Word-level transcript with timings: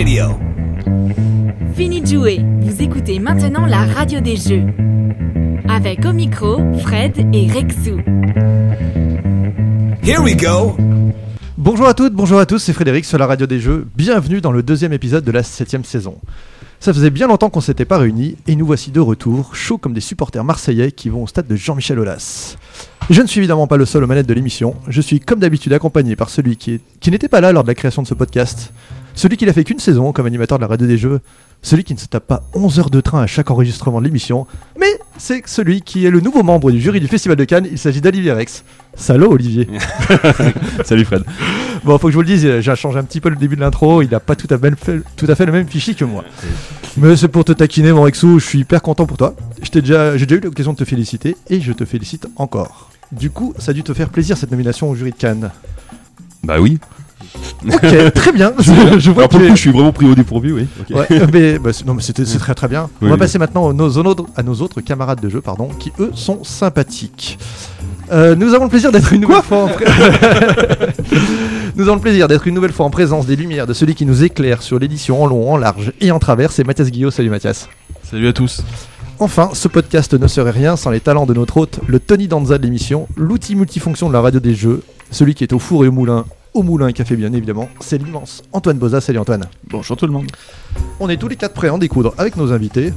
Radio. 0.00 0.28
Fini 1.74 2.00
de 2.00 2.06
jouer, 2.06 2.40
vous 2.62 2.80
écoutez 2.80 3.18
maintenant 3.18 3.66
la 3.66 3.84
radio 3.84 4.20
des 4.20 4.36
jeux. 4.36 4.64
Avec 5.68 6.06
au 6.06 6.14
micro, 6.14 6.56
Fred 6.78 7.18
et 7.34 7.46
Rexou. 7.52 7.98
Here 10.02 10.22
we 10.22 10.34
go. 10.38 10.74
Bonjour 11.58 11.86
à 11.86 11.92
toutes, 11.92 12.14
bonjour 12.14 12.38
à 12.38 12.46
tous, 12.46 12.60
c'est 12.60 12.72
Frédéric 12.72 13.04
sur 13.04 13.18
la 13.18 13.26
radio 13.26 13.46
des 13.46 13.60
jeux. 13.60 13.86
Bienvenue 13.94 14.40
dans 14.40 14.52
le 14.52 14.62
deuxième 14.62 14.94
épisode 14.94 15.22
de 15.22 15.32
la 15.32 15.42
septième 15.42 15.84
saison. 15.84 16.16
Ça 16.82 16.94
faisait 16.94 17.10
bien 17.10 17.26
longtemps 17.28 17.50
qu'on 17.50 17.60
s'était 17.60 17.84
pas 17.84 17.98
réunis 17.98 18.36
et 18.46 18.56
nous 18.56 18.64
voici 18.64 18.90
de 18.92 19.00
retour, 19.00 19.54
chauds 19.54 19.76
comme 19.76 19.92
des 19.92 20.00
supporters 20.00 20.44
marseillais 20.44 20.92
qui 20.92 21.10
vont 21.10 21.24
au 21.24 21.26
stade 21.26 21.46
de 21.46 21.56
Jean-Michel 21.56 21.98
Aulas. 21.98 22.56
Je 23.10 23.20
ne 23.20 23.26
suis 23.26 23.40
évidemment 23.40 23.66
pas 23.66 23.76
le 23.76 23.84
seul 23.84 24.02
aux 24.02 24.06
manettes 24.06 24.26
de 24.28 24.32
l'émission, 24.32 24.76
je 24.88 25.02
suis 25.02 25.20
comme 25.20 25.40
d'habitude 25.40 25.74
accompagné 25.74 26.16
par 26.16 26.30
celui 26.30 26.56
qui, 26.56 26.72
est- 26.74 26.80
qui 27.00 27.10
n'était 27.10 27.28
pas 27.28 27.42
là 27.42 27.52
lors 27.52 27.64
de 27.64 27.68
la 27.68 27.74
création 27.74 28.00
de 28.00 28.06
ce 28.06 28.14
podcast, 28.14 28.72
celui 29.20 29.36
qui 29.36 29.44
n'a 29.44 29.52
fait 29.52 29.64
qu'une 29.64 29.78
saison 29.78 30.12
comme 30.12 30.24
animateur 30.24 30.56
de 30.56 30.62
la 30.62 30.68
radio 30.68 30.86
des 30.86 30.96
jeux, 30.96 31.20
celui 31.60 31.84
qui 31.84 31.92
ne 31.92 31.98
se 31.98 32.06
tape 32.06 32.26
pas 32.26 32.42
11 32.54 32.78
heures 32.78 32.88
de 32.88 33.02
train 33.02 33.20
à 33.20 33.26
chaque 33.26 33.50
enregistrement 33.50 34.00
de 34.00 34.06
l'émission, 34.06 34.46
mais 34.78 34.98
c'est 35.18 35.46
celui 35.46 35.82
qui 35.82 36.06
est 36.06 36.10
le 36.10 36.20
nouveau 36.20 36.42
membre 36.42 36.70
du 36.70 36.80
jury 36.80 37.00
du 37.00 37.06
Festival 37.06 37.36
de 37.36 37.44
Cannes, 37.44 37.68
il 37.70 37.76
s'agit 37.76 38.00
d'Olivier 38.00 38.32
Rex. 38.32 38.64
Salaud 38.94 39.30
Olivier 39.30 39.68
Salut 40.86 41.04
Fred. 41.04 41.22
Bon, 41.84 41.98
faut 41.98 42.06
que 42.06 42.12
je 42.12 42.16
vous 42.16 42.22
le 42.22 42.28
dise, 42.28 42.60
j'ai 42.60 42.76
changé 42.76 42.98
un 42.98 43.04
petit 43.04 43.20
peu 43.20 43.28
le 43.28 43.36
début 43.36 43.56
de 43.56 43.60
l'intro, 43.60 44.00
il 44.00 44.14
a 44.14 44.20
pas 44.20 44.36
tout 44.36 44.48
à, 44.50 44.56
fait, 44.58 45.02
tout 45.16 45.26
à 45.28 45.34
fait 45.34 45.44
le 45.44 45.52
même 45.52 45.68
fichier 45.68 45.94
que 45.94 46.06
moi. 46.06 46.24
Mais 46.96 47.14
c'est 47.14 47.28
pour 47.28 47.44
te 47.44 47.52
taquiner, 47.52 47.92
mon 47.92 48.02
Rexou, 48.02 48.38
je 48.38 48.46
suis 48.46 48.60
hyper 48.60 48.80
content 48.80 49.04
pour 49.04 49.18
toi. 49.18 49.34
Déjà, 49.70 50.16
j'ai 50.16 50.24
déjà 50.24 50.40
eu 50.40 50.44
l'occasion 50.44 50.72
de 50.72 50.78
te 50.78 50.84
féliciter 50.86 51.36
et 51.50 51.60
je 51.60 51.72
te 51.72 51.84
félicite 51.84 52.26
encore. 52.36 52.88
Du 53.12 53.28
coup, 53.28 53.52
ça 53.58 53.72
a 53.72 53.74
dû 53.74 53.82
te 53.82 53.92
faire 53.92 54.08
plaisir 54.08 54.38
cette 54.38 54.50
nomination 54.50 54.88
au 54.88 54.94
jury 54.94 55.10
de 55.10 55.16
Cannes. 55.16 55.50
Bah 56.42 56.58
oui. 56.58 56.78
Ok, 57.66 58.12
très 58.14 58.32
bien. 58.32 58.52
Je, 58.58 59.10
vois 59.10 59.22
Alors 59.24 59.28
pour 59.28 59.38
que 59.38 59.44
le 59.44 59.48
coup, 59.48 59.52
es- 59.52 59.56
je 59.56 59.60
suis 59.60 59.70
vraiment 59.70 59.92
pris 59.92 60.06
au 60.06 60.14
dépourvu, 60.14 60.52
oui. 60.52 60.66
Ouais, 60.94 61.06
euh, 61.10 61.26
mais 61.32 61.58
bah, 61.58 61.72
c'est- 61.72 61.86
non, 61.86 61.94
mais 61.94 62.02
c'était 62.02 62.24
c'est 62.24 62.38
très 62.38 62.54
très 62.54 62.68
bien. 62.68 62.88
On 63.02 63.06
va 63.06 63.12
oui. 63.12 63.18
passer 63.18 63.38
maintenant 63.38 63.64
aux, 63.66 63.72
nos, 63.72 63.88
aux 63.90 63.98
autres- 63.98 64.26
à 64.36 64.42
nos 64.42 64.54
autres 64.54 64.80
camarades 64.80 65.20
de 65.20 65.28
jeu, 65.28 65.40
pardon, 65.40 65.68
qui 65.78 65.92
eux 66.00 66.10
sont 66.14 66.42
sympathiques. 66.44 67.38
Euh, 68.12 68.34
nous 68.34 68.54
avons 68.54 68.64
le 68.64 68.70
plaisir 68.70 68.90
d'être 68.90 69.12
une 69.12 69.20
nouvelle 69.20 69.42
fois 69.42 69.64
en 69.64 69.68
pré- 69.68 69.84
Nous 71.76 71.84
avons 71.84 71.94
le 71.96 72.00
plaisir 72.00 72.26
d'être 72.28 72.46
une 72.46 72.54
nouvelle 72.54 72.72
fois 72.72 72.86
en 72.86 72.90
présence 72.90 73.26
des 73.26 73.36
lumières 73.36 73.66
de 73.66 73.72
celui 73.72 73.94
qui 73.94 74.04
nous 74.06 74.24
éclaire 74.24 74.62
sur 74.62 74.78
l'édition 74.78 75.22
en 75.22 75.26
long, 75.26 75.52
en 75.52 75.56
large 75.56 75.92
et 76.00 76.10
en 76.10 76.18
travers. 76.18 76.50
C'est 76.52 76.64
Mathias 76.64 76.90
Guillot. 76.90 77.10
Salut 77.10 77.30
Mathias. 77.30 77.68
Salut 78.10 78.26
à 78.28 78.32
tous. 78.32 78.62
Enfin, 79.18 79.50
ce 79.52 79.68
podcast 79.68 80.14
ne 80.14 80.26
serait 80.26 80.50
rien 80.50 80.76
sans 80.76 80.90
les 80.90 81.00
talents 81.00 81.26
de 81.26 81.34
notre 81.34 81.58
hôte, 81.58 81.78
le 81.86 82.00
Tony 82.00 82.26
Danza 82.26 82.56
de 82.58 82.62
l'émission, 82.64 83.06
l'outil 83.16 83.54
multifonction 83.54 84.08
de 84.08 84.14
la 84.14 84.20
radio 84.22 84.40
des 84.40 84.54
jeux, 84.54 84.82
celui 85.10 85.34
qui 85.34 85.44
est 85.44 85.52
au 85.52 85.58
four 85.58 85.84
et 85.84 85.88
au 85.88 85.92
moulin, 85.92 86.24
au 86.54 86.62
moulin 86.62 86.88
et 86.88 86.92
café 86.92 87.16
bien 87.16 87.32
évidemment, 87.32 87.68
c'est 87.80 87.98
l'immense 87.98 88.42
Antoine 88.52 88.78
Boza. 88.78 89.00
Salut 89.00 89.18
Antoine. 89.18 89.46
Bonjour 89.68 89.96
tout 89.96 90.06
le 90.06 90.12
monde. 90.12 90.26
On 90.98 91.08
est 91.08 91.16
tous 91.16 91.28
les 91.28 91.36
quatre 91.36 91.54
prêts 91.54 91.68
à 91.68 91.74
en 91.74 91.78
découdre 91.78 92.14
avec 92.18 92.36
nos 92.36 92.52
invités. 92.52 92.92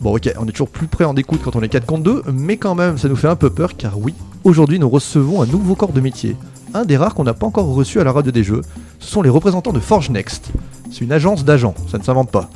Bon 0.00 0.14
ok, 0.14 0.32
on 0.38 0.46
est 0.46 0.52
toujours 0.52 0.68
plus 0.70 0.86
prêts 0.86 1.04
à 1.04 1.08
en 1.08 1.14
découdre 1.14 1.42
quand 1.42 1.56
on 1.56 1.62
est 1.62 1.68
4 1.68 1.84
contre 1.84 2.02
2, 2.04 2.22
mais 2.32 2.56
quand 2.56 2.74
même 2.74 2.98
ça 2.98 3.08
nous 3.08 3.16
fait 3.16 3.28
un 3.28 3.36
peu 3.36 3.50
peur 3.50 3.76
car 3.76 3.98
oui, 3.98 4.14
aujourd'hui 4.44 4.78
nous 4.78 4.88
recevons 4.88 5.42
un 5.42 5.46
nouveau 5.46 5.74
corps 5.74 5.92
de 5.92 6.00
métier. 6.00 6.36
Un 6.74 6.84
des 6.84 6.96
rares 6.96 7.14
qu'on 7.14 7.24
n'a 7.24 7.34
pas 7.34 7.46
encore 7.46 7.66
reçu 7.66 7.98
à 8.00 8.04
la 8.04 8.12
radio 8.12 8.30
des 8.30 8.44
jeux, 8.44 8.60
ce 9.00 9.10
sont 9.10 9.22
les 9.22 9.30
représentants 9.30 9.72
de 9.72 9.80
Forge 9.80 10.10
Next. 10.10 10.50
C'est 10.90 11.00
une 11.00 11.12
agence 11.12 11.44
d'agents, 11.44 11.74
ça 11.90 11.98
ne 11.98 12.02
s'invente 12.04 12.30
pas. 12.30 12.48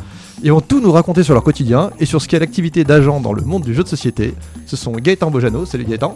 Ils 0.45 0.53
vont 0.53 0.61
tout 0.61 0.81
nous 0.81 0.93
raconter 0.93 1.23
sur 1.23 1.35
leur 1.35 1.43
quotidien 1.45 1.91
et 1.99 2.07
sur 2.07 2.21
ce 2.23 2.29
qu'est 2.29 2.39
l'activité 2.39 2.85
d'agent 2.85 3.21
dans 3.21 3.33
le 3.33 3.43
monde 3.43 3.63
du 3.65 3.75
jeu 3.75 3.83
de 3.83 3.89
société. 3.89 4.35
Ce 4.67 4.77
sont 4.77 4.93
Gaëtan 4.93 5.31
Bojano, 5.31 5.65
salut 5.67 5.85
Gaëtan, 5.85 6.15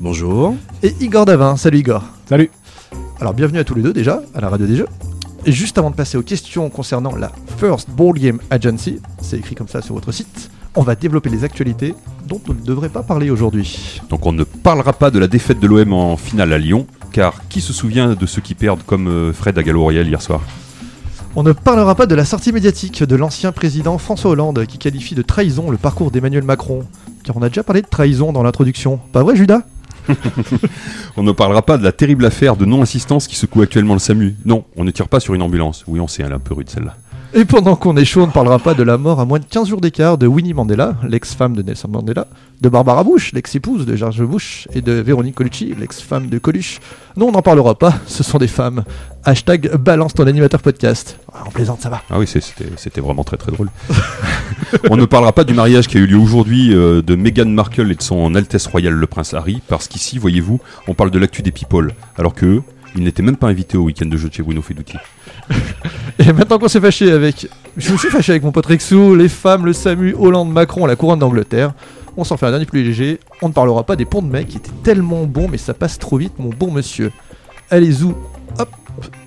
Bonjour. 0.00 0.54
et 0.82 0.94
Igor 1.00 1.24
Davin, 1.24 1.56
salut 1.56 1.78
Igor. 1.78 2.04
Salut. 2.28 2.50
Alors 3.20 3.34
bienvenue 3.34 3.58
à 3.58 3.64
tous 3.64 3.74
les 3.74 3.82
deux 3.82 3.92
déjà 3.92 4.22
à 4.34 4.40
la 4.40 4.48
radio 4.48 4.66
des 4.66 4.76
jeux. 4.76 4.88
Et 5.44 5.52
juste 5.52 5.76
avant 5.76 5.90
de 5.90 5.94
passer 5.94 6.16
aux 6.16 6.22
questions 6.22 6.70
concernant 6.70 7.14
la 7.14 7.30
First 7.58 7.90
Board 7.90 8.18
Game 8.18 8.38
Agency, 8.48 8.98
c'est 9.20 9.36
écrit 9.36 9.54
comme 9.54 9.68
ça 9.68 9.82
sur 9.82 9.94
votre 9.94 10.10
site, 10.10 10.50
on 10.74 10.82
va 10.82 10.94
développer 10.94 11.28
les 11.28 11.44
actualités 11.44 11.94
dont 12.26 12.40
on 12.48 12.54
ne 12.54 12.60
devrait 12.60 12.88
pas 12.88 13.02
parler 13.02 13.28
aujourd'hui. 13.28 14.00
Donc 14.08 14.24
on 14.24 14.32
ne 14.32 14.42
parlera 14.44 14.94
pas 14.94 15.10
de 15.10 15.18
la 15.18 15.26
défaite 15.26 15.60
de 15.60 15.66
l'OM 15.66 15.92
en 15.92 16.16
finale 16.16 16.50
à 16.54 16.58
Lyon, 16.58 16.86
car 17.12 17.46
qui 17.50 17.60
se 17.60 17.74
souvient 17.74 18.14
de 18.14 18.24
ceux 18.24 18.40
qui 18.40 18.54
perdent 18.54 18.84
comme 18.86 19.08
euh, 19.08 19.34
Fred 19.34 19.58
à 19.58 19.62
Gallo-Royal 19.62 20.08
hier 20.08 20.22
soir? 20.22 20.40
On 21.36 21.42
ne 21.42 21.52
parlera 21.52 21.94
pas 21.94 22.06
de 22.06 22.14
la 22.14 22.24
sortie 22.24 22.52
médiatique 22.52 23.04
de 23.04 23.16
l'ancien 23.16 23.52
président 23.52 23.98
François 23.98 24.30
Hollande 24.30 24.64
qui 24.64 24.78
qualifie 24.78 25.14
de 25.14 25.22
trahison 25.22 25.70
le 25.70 25.76
parcours 25.76 26.10
d'Emmanuel 26.10 26.44
Macron. 26.44 26.86
Car 27.22 27.36
on 27.36 27.42
a 27.42 27.48
déjà 27.48 27.64
parlé 27.64 27.82
de 27.82 27.86
trahison 27.86 28.32
dans 28.32 28.42
l'introduction. 28.42 28.98
Pas 29.12 29.22
vrai 29.22 29.36
Judas? 29.36 29.60
On 31.16 31.22
ne 31.22 31.32
parlera 31.32 31.62
pas 31.62 31.78
de 31.78 31.84
la 31.84 31.92
terrible 31.92 32.24
affaire 32.24 32.56
de 32.56 32.64
non-assistance 32.64 33.26
qui 33.26 33.36
secoue 33.36 33.62
actuellement 33.62 33.94
le 33.94 34.00
SAMU. 34.00 34.36
Non, 34.44 34.64
on 34.76 34.84
ne 34.84 34.90
tire 34.90 35.08
pas 35.08 35.20
sur 35.20 35.34
une 35.34 35.42
ambulance. 35.42 35.84
Oui, 35.86 36.00
on 36.00 36.08
sait, 36.08 36.22
elle 36.22 36.32
est 36.32 36.34
un 36.34 36.38
peu 36.38 36.54
rude 36.54 36.70
celle-là. 36.70 36.96
Et 37.32 37.44
pendant 37.44 37.76
qu'on 37.76 37.96
est 37.96 38.04
chaud, 38.04 38.22
on 38.22 38.26
ne 38.26 38.32
parlera 38.32 38.58
pas 38.58 38.74
de 38.74 38.82
la 38.82 38.98
mort 38.98 39.20
à 39.20 39.24
moins 39.24 39.38
de 39.38 39.44
15 39.44 39.68
jours 39.68 39.80
d'écart 39.80 40.18
de 40.18 40.26
Winnie 40.26 40.52
Mandela, 40.52 40.96
l'ex-femme 41.08 41.54
de 41.54 41.62
Nelson 41.62 41.86
Mandela, 41.88 42.26
de 42.60 42.68
Barbara 42.68 43.04
Bush, 43.04 43.32
l'ex-épouse 43.32 43.86
de 43.86 43.94
George 43.94 44.24
Bush, 44.24 44.66
et 44.74 44.80
de 44.80 44.92
Véronique 44.94 45.36
Colucci, 45.36 45.72
l'ex-femme 45.78 46.28
de 46.28 46.38
Coluche. 46.38 46.80
Non, 47.16 47.28
on 47.28 47.32
n'en 47.32 47.42
parlera 47.42 47.76
pas, 47.76 47.94
ce 48.06 48.24
sont 48.24 48.38
des 48.38 48.48
femmes. 48.48 48.82
Hashtag 49.24 49.76
balance 49.76 50.14
ton 50.14 50.26
animateur 50.26 50.60
podcast. 50.60 51.20
Ah, 51.32 51.44
on 51.46 51.50
plaisante, 51.50 51.80
ça 51.80 51.88
va. 51.88 52.02
Ah 52.10 52.18
oui, 52.18 52.26
c'était 52.26 53.00
vraiment 53.00 53.22
très 53.22 53.36
très 53.36 53.52
drôle. 53.52 53.70
on 54.90 54.96
ne 54.96 55.04
parlera 55.04 55.32
pas 55.32 55.44
du 55.44 55.54
mariage 55.54 55.86
qui 55.86 55.98
a 55.98 56.00
eu 56.00 56.06
lieu 56.06 56.18
aujourd'hui 56.18 56.74
euh, 56.74 57.00
de 57.00 57.14
Meghan 57.14 57.46
Markle 57.46 57.92
et 57.92 57.94
de 57.94 58.02
son 58.02 58.34
Altesse 58.34 58.66
Royale 58.66 58.94
le 58.94 59.06
Prince 59.06 59.34
Harry, 59.34 59.62
parce 59.68 59.86
qu'ici, 59.86 60.18
voyez-vous, 60.18 60.58
on 60.88 60.94
parle 60.94 61.12
de 61.12 61.18
l'actu 61.20 61.42
des 61.42 61.52
people, 61.52 61.94
alors 62.18 62.34
que 62.34 62.46
eux, 62.46 62.62
ils 62.96 63.04
n'étaient 63.04 63.22
même 63.22 63.36
pas 63.36 63.46
invités 63.46 63.78
au 63.78 63.82
week-end 63.82 64.06
de 64.06 64.16
jeu 64.16 64.28
de 64.28 64.34
chez 64.34 64.42
Bruno 64.42 64.62
Feduti. 64.62 64.96
Et 66.18 66.32
maintenant 66.32 66.58
qu'on 66.58 66.68
s'est 66.68 66.80
fâché 66.80 67.10
avec. 67.10 67.48
Je 67.76 67.92
me 67.92 67.98
suis 67.98 68.08
fâché 68.08 68.32
avec 68.32 68.42
mon 68.42 68.52
pote 68.52 68.66
Rexou, 68.66 69.14
les 69.14 69.28
femmes, 69.28 69.64
le 69.64 69.72
SAMU, 69.72 70.14
Hollande, 70.18 70.52
Macron, 70.52 70.86
la 70.86 70.96
couronne 70.96 71.18
d'Angleterre. 71.18 71.72
On 72.16 72.24
s'en 72.24 72.36
fait 72.36 72.46
un 72.46 72.50
dernier 72.50 72.66
plus 72.66 72.82
léger. 72.82 73.20
On 73.42 73.48
ne 73.48 73.52
parlera 73.52 73.84
pas 73.84 73.96
des 73.96 74.04
ponts 74.04 74.22
de 74.22 74.30
mai 74.30 74.44
qui 74.44 74.58
étaient 74.58 74.70
tellement 74.82 75.24
bons, 75.24 75.48
mais 75.48 75.58
ça 75.58 75.74
passe 75.74 75.98
trop 75.98 76.18
vite, 76.18 76.34
mon 76.38 76.50
bon 76.50 76.70
monsieur. 76.70 77.12
Allez, 77.70 77.92
zou, 77.92 78.14
hop, 78.58 78.68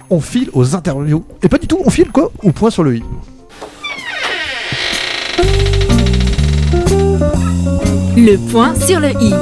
on 0.10 0.20
file 0.20 0.50
aux 0.54 0.76
interviews. 0.76 1.26
Et 1.42 1.48
pas 1.48 1.58
du 1.58 1.68
tout, 1.68 1.80
on 1.84 1.90
file 1.90 2.12
quoi 2.12 2.32
Au 2.44 2.52
point 2.52 2.70
sur 2.70 2.84
le 2.84 2.98
i. 2.98 3.04
Le 8.16 8.38
point 8.52 8.76
sur 8.76 9.00
le 9.00 9.10
i. 9.10 9.34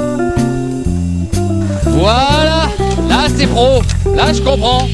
Voilà 1.84 2.70
Là 3.08 3.26
c'est 3.36 3.46
pro 3.46 3.82
Là 4.14 4.32
je 4.32 4.40
comprends 4.40 4.88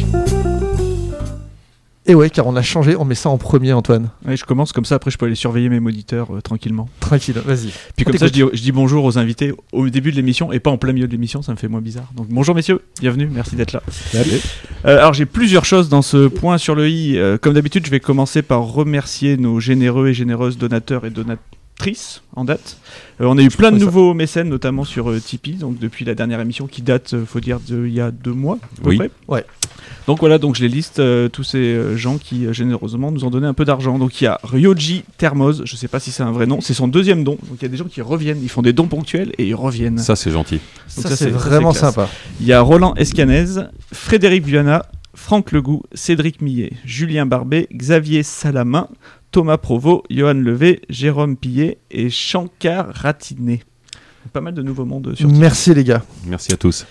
Et 2.10 2.14
ouais, 2.14 2.30
car 2.30 2.46
on 2.46 2.56
a 2.56 2.62
changé, 2.62 2.96
on 2.96 3.04
met 3.04 3.14
ça 3.14 3.28
en 3.28 3.36
premier, 3.36 3.74
Antoine. 3.74 4.08
Ouais, 4.26 4.34
je 4.34 4.46
commence 4.46 4.72
comme 4.72 4.86
ça, 4.86 4.94
après 4.94 5.10
je 5.10 5.18
peux 5.18 5.26
aller 5.26 5.34
surveiller 5.34 5.68
mes 5.68 5.78
moniteurs 5.78 6.34
euh, 6.34 6.40
tranquillement. 6.40 6.88
Tranquille, 7.00 7.34
vas-y. 7.44 7.68
Puis 7.96 8.06
comme 8.06 8.16
ça, 8.16 8.26
je 8.26 8.32
dis, 8.32 8.40
je 8.40 8.62
dis 8.62 8.72
bonjour 8.72 9.04
aux 9.04 9.18
invités 9.18 9.52
au 9.72 9.90
début 9.90 10.10
de 10.10 10.16
l'émission 10.16 10.50
et 10.50 10.58
pas 10.58 10.70
en 10.70 10.78
plein 10.78 10.94
milieu 10.94 11.06
de 11.06 11.12
l'émission, 11.12 11.42
ça 11.42 11.52
me 11.52 11.58
fait 11.58 11.68
moins 11.68 11.82
bizarre. 11.82 12.10
Donc 12.16 12.28
bonjour 12.30 12.54
messieurs, 12.54 12.80
bienvenue, 13.02 13.28
merci 13.30 13.56
d'être 13.56 13.72
là. 13.72 13.82
Euh, 14.86 14.98
alors 14.98 15.12
j'ai 15.12 15.26
plusieurs 15.26 15.66
choses 15.66 15.90
dans 15.90 16.00
ce 16.00 16.28
point 16.28 16.56
sur 16.56 16.74
le 16.74 16.88
i. 16.88 17.18
Euh, 17.18 17.36
comme 17.36 17.52
d'habitude, 17.52 17.84
je 17.84 17.90
vais 17.90 18.00
commencer 18.00 18.40
par 18.40 18.62
remercier 18.62 19.36
nos 19.36 19.60
généreux 19.60 20.08
et 20.08 20.14
généreuses 20.14 20.56
donateurs 20.56 21.04
et 21.04 21.10
donatrices 21.10 21.57
en 22.34 22.44
date. 22.44 22.76
Euh, 23.20 23.26
on 23.26 23.38
a 23.38 23.42
eu 23.42 23.48
plein 23.48 23.70
de 23.72 23.78
ça. 23.78 23.84
nouveaux 23.84 24.12
mécènes, 24.14 24.48
notamment 24.48 24.84
sur 24.84 25.10
euh, 25.10 25.20
Tipeee, 25.20 25.54
donc 25.54 25.78
depuis 25.78 26.04
la 26.04 26.14
dernière 26.14 26.40
émission 26.40 26.66
qui 26.66 26.82
date, 26.82 27.14
euh, 27.14 27.24
faut 27.24 27.40
dire, 27.40 27.60
d'il 27.60 27.88
y 27.92 28.00
a 28.00 28.10
deux 28.10 28.32
mois. 28.32 28.58
à 28.62 28.82
peu 28.82 28.88
Oui. 28.90 28.96
près. 28.96 29.10
Ouais. 29.28 29.44
Donc 30.06 30.20
voilà, 30.20 30.38
donc 30.38 30.56
je 30.56 30.62
les 30.62 30.68
liste 30.68 30.98
euh, 30.98 31.28
tous 31.28 31.44
ces 31.44 31.58
euh, 31.58 31.96
gens 31.96 32.18
qui 32.18 32.46
euh, 32.46 32.52
généreusement 32.52 33.10
nous 33.12 33.24
ont 33.24 33.30
donné 33.30 33.46
un 33.46 33.54
peu 33.54 33.64
d'argent. 33.64 33.98
Donc 33.98 34.20
il 34.20 34.24
y 34.24 34.26
a 34.26 34.38
Ryoji 34.42 35.04
Thermos, 35.18 35.62
je 35.64 35.76
sais 35.76 35.88
pas 35.88 36.00
si 36.00 36.10
c'est 36.10 36.22
un 36.22 36.32
vrai 36.32 36.46
nom, 36.46 36.60
c'est 36.60 36.74
son 36.74 36.88
deuxième 36.88 37.24
don. 37.24 37.32
Donc 37.48 37.58
il 37.60 37.62
y 37.62 37.66
a 37.66 37.68
des 37.68 37.76
gens 37.76 37.84
qui 37.84 38.02
reviennent, 38.02 38.40
ils 38.42 38.48
font 38.50 38.62
des 38.62 38.72
dons 38.72 38.86
ponctuels 38.88 39.32
et 39.38 39.46
ils 39.46 39.54
reviennent. 39.54 39.98
Ça, 39.98 40.16
c'est 40.16 40.30
gentil. 40.30 40.60
Donc 40.96 41.06
Ça, 41.06 41.16
c'est 41.16 41.30
vraiment 41.30 41.72
sympa. 41.72 42.08
Il 42.40 42.46
y 42.46 42.52
a 42.52 42.60
Roland 42.60 42.94
Escanez, 42.96 43.44
Frédéric 43.92 44.44
Viana, 44.44 44.84
Franck 45.14 45.52
Legout, 45.52 45.82
Cédric 45.94 46.40
Millet, 46.42 46.72
Julien 46.84 47.26
Barbet, 47.26 47.68
Xavier 47.72 48.22
Salamin, 48.22 48.88
Thomas 49.30 49.58
Provost, 49.58 50.04
Johan 50.10 50.34
Levé, 50.34 50.80
Jérôme 50.88 51.36
Pillet 51.36 51.78
et 51.90 52.10
Shankar 52.10 52.86
Ratiné. 52.94 53.62
Pas 54.32 54.40
mal 54.40 54.54
de 54.54 54.62
nouveaux 54.62 54.84
mondes 54.84 55.14
sur. 55.16 55.28
Merci 55.28 55.72
les 55.74 55.84
gars. 55.84 56.02
Merci 56.26 56.52
à 56.52 56.56
tous. 56.56 56.86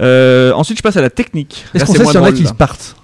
Euh, 0.00 0.52
ensuite, 0.52 0.78
je 0.78 0.82
passe 0.82 0.96
à 0.96 1.02
la 1.02 1.10
technique. 1.10 1.64
Est-ce 1.74 1.84
qu'on 1.84 1.94
sait 1.94 2.04
s'il 2.04 2.14
y 2.14 2.18
en 2.18 2.24
a 2.24 2.32
qui 2.32 2.46
se 2.46 2.52
partent 2.54 2.96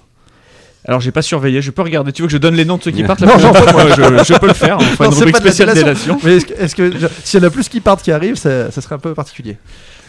Alors, 0.85 0.99
j'ai 0.99 1.11
pas 1.11 1.21
surveillé, 1.21 1.61
je 1.61 1.71
peux 1.71 1.81
regarder. 1.83 2.11
Tu 2.11 2.21
veux 2.21 2.27
que 2.27 2.33
je 2.33 2.37
donne 2.37 2.55
les 2.55 2.65
noms 2.65 2.77
de 2.77 2.83
ceux 2.83 2.91
qui 2.91 3.03
partent 3.03 3.21
Non, 3.21 3.27
la 3.33 3.37
j'en 3.37 3.51
prochaine 3.53 3.73
fois 3.73 3.83
Moi, 3.85 4.23
je, 4.25 4.33
je 4.33 4.39
peux 4.39 4.47
le 4.47 4.53
faire. 4.53 4.77
On 4.77 4.81
fera 4.81 5.05
Non, 5.05 5.11
une 5.11 5.17
c'est 5.17 5.25
rubrique 5.25 5.33
pas 5.35 5.39
de 5.41 5.45
la 5.45 5.51
spéciale 5.51 5.73
délation. 5.75 6.15
délation. 6.15 6.19
Mais 6.23 6.35
est-ce 6.37 6.45
que, 6.45 6.53
est-ce 6.53 6.75
que- 6.75 7.09
s'il 7.23 7.39
y 7.39 7.43
en 7.43 7.47
a 7.47 7.51
plus 7.51 7.69
qui 7.69 7.79
partent 7.81 8.01
qui 8.03 8.11
arrivent, 8.11 8.35
ça, 8.35 8.71
ça 8.71 8.81
serait 8.81 8.95
un 8.95 8.99
peu 8.99 9.13
particulier. 9.13 9.57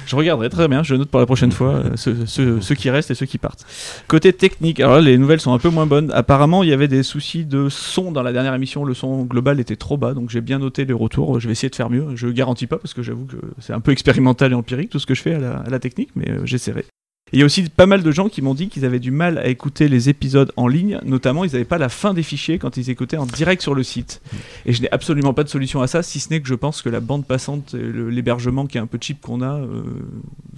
Je 0.07 0.17
regarderai 0.17 0.49
très 0.51 0.69
bien, 0.69 0.83
je 0.83 0.95
note 0.95 1.09
pour 1.09 1.21
la 1.21 1.27
prochaine 1.27 1.53
fois 1.53 1.83
ceux, 1.97 2.27
ceux- 2.27 2.61
ceux 2.61 2.75
qui 2.75 2.91
restent 2.91 3.11
et 3.11 3.15
ceux 3.15 3.27
qui 3.27 3.39
partent. 3.39 3.65
Côté 4.09 4.33
technique, 4.33 4.81
alors 4.81 4.97
là, 4.97 5.01
les 5.01 5.17
nouvelles 5.19 5.41
sont 5.41 5.53
un 5.53 5.59
peu 5.59 5.69
moins 5.71 5.87
bonnes. 5.87 6.11
Apparemment, 6.13 6.63
il 6.63 6.69
y 6.69 6.73
avait 6.73 6.89
des 6.89 7.03
soucis 7.03 7.45
de 7.45 7.69
son 7.69 8.13
dans 8.13 8.23
la 8.23 8.33
dernière 8.33 8.55
émission. 8.55 8.85
Le 8.85 8.95
son 8.95 9.23
global 9.25 9.61
était 9.61 9.77
trop 9.77 9.97
bas, 9.97 10.15
donc 10.15 10.31
j'ai 10.31 10.41
bien 10.41 10.59
noté 10.59 10.85
les 10.85 10.93
retours. 10.93 11.41
Je 11.41 11.47
vais 11.49 11.53
essayer 11.53 11.71
de 11.71 11.77
faire 11.77 11.91
mieux. 11.91 12.09
Je 12.15 12.29
garantis 12.29 12.67
pas 12.67 12.79
parce 12.79 12.95
que 12.95 13.03
j'avoue 13.03 13.25
que 13.27 13.37
c'est 13.59 13.73
un 13.73 13.81
peu 13.81 13.93
expérimental 13.93 14.53
et 14.53 14.55
empirique 14.55 14.91
tout 14.91 14.99
ce 14.99 15.07
que 15.07 15.15
je 15.15 15.23
fais 15.23 15.35
à 15.35 15.39
la, 15.39 15.57
à 15.59 15.71
la 15.71 15.79
technique, 15.79 16.11
mais 16.17 16.31
euh, 16.31 16.41
j'essaierai. 16.45 16.85
Il 17.32 17.38
y 17.38 17.43
a 17.43 17.46
aussi 17.46 17.62
pas 17.69 17.87
mal 17.87 18.02
de 18.02 18.11
gens 18.11 18.29
qui 18.29 18.43
m'ont 18.43 18.55
dit 18.55 18.69
qu'ils 18.69 18.84
avaient 18.84 18.99
du 18.99 19.11
mal 19.11 19.38
à 19.38 19.46
écouter 19.46 19.88
les 19.88 20.08
épisodes 20.11 20.52
en 20.56 20.69
ligne, 20.69 20.99
notamment 21.05 21.44
ils 21.44 21.52
n'avaient 21.52 21.64
pas 21.64 21.79
la 21.79 21.88
fin 21.88 22.12
des 22.12 22.23
fichiers 22.23 22.58
quand 22.58 22.76
ils 22.76 22.90
écoutaient 22.90 23.17
en 23.17 23.25
direct 23.26 23.62
sur 23.62 23.75
le 23.75 23.82
site. 23.82 24.20
Et 24.67 24.73
je 24.75 24.82
n'ai 24.82 24.90
absolument 24.93 25.32
pas 25.32 25.43
de 25.43 25.49
solution 25.49 25.81
à 25.81 25.87
ça, 25.87 26.02
si 26.02 26.20
ce 26.20 26.29
n'est 26.31 26.40
que 26.40 26.49
je 26.49 26.55
pense 26.55 26.82
que 26.82 26.88
la 26.90 27.00
bande 27.00 27.25
passante, 27.25 27.75
et 27.75 27.79
le- 27.79 28.11
l'hébergement 28.11 28.67
qui 28.67 28.76
est 28.76 28.81
un 28.81 28.87
peu 28.87 28.99
cheap 29.00 29.20
qu'on 29.23 29.40
a, 29.40 29.55
euh, 29.61 29.82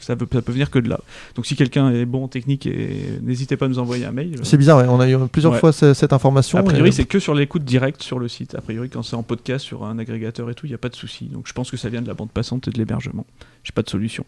ça, 0.01 0.17
peut, 0.17 0.27
ça 0.33 0.43
peut 0.43 0.51
venir 0.53 0.71
que 0.71 0.79
de 0.81 0.89
là. 0.89 0.99
Donc 1.37 1.47
si 1.47 1.55
quelqu'un 1.55 1.91
est 1.93 2.05
bon 2.07 2.25
en 2.25 2.29
technique, 2.29 2.67
et 2.67 3.21
n'hésitez 3.23 3.57
pas 3.57 3.67
à 3.67 3.69
nous 3.69 3.79
envoyer 3.79 4.05
un 4.05 4.13
mail. 4.13 4.35
C'est 4.43 4.57
bizarre, 4.57 4.79
ouais, 4.79 4.87
on 4.89 4.99
a 4.99 5.09
eu 5.09 5.17
plusieurs 5.31 5.53
Ouais. 5.53 5.59
fois 5.61 5.73
ce- 5.73 5.95
cette 5.95 6.13
information. 6.13 6.59
A 6.59 6.63
priori, 6.65 6.89
et- 6.89 6.93
c'est 6.93 7.05
que 7.05 7.19
sur 7.21 7.35
l'écoute 7.35 7.65
directe 7.65 8.03
sur 8.03 8.19
le 8.19 8.27
site. 8.29 8.55
A 8.57 8.61
priori, 8.61 8.89
quand 8.91 9.03
c'est 9.05 9.15
en 9.17 9.23
podcast 9.23 9.65
sur 9.65 9.85
un 9.85 9.99
agrégateur 10.01 10.51
et 10.51 10.55
tout, 10.55 10.67
il 10.67 10.71
n'y 10.71 10.75
a 10.75 10.79
pas 10.79 10.89
de 10.89 10.97
souci. 10.97 11.27
Donc 11.27 11.47
je 11.47 11.53
pense 11.53 11.71
que 11.71 11.77
ça 11.77 11.89
vient 11.89 12.03
de 12.03 12.09
la 12.09 12.15
bande 12.15 12.31
passante 12.31 12.67
et 12.67 12.73
de 12.73 12.79
l'hébergement. 12.79 13.25
J'ai 13.65 13.73
pas 13.73 13.83
de 13.83 13.89
solution. 13.89 14.25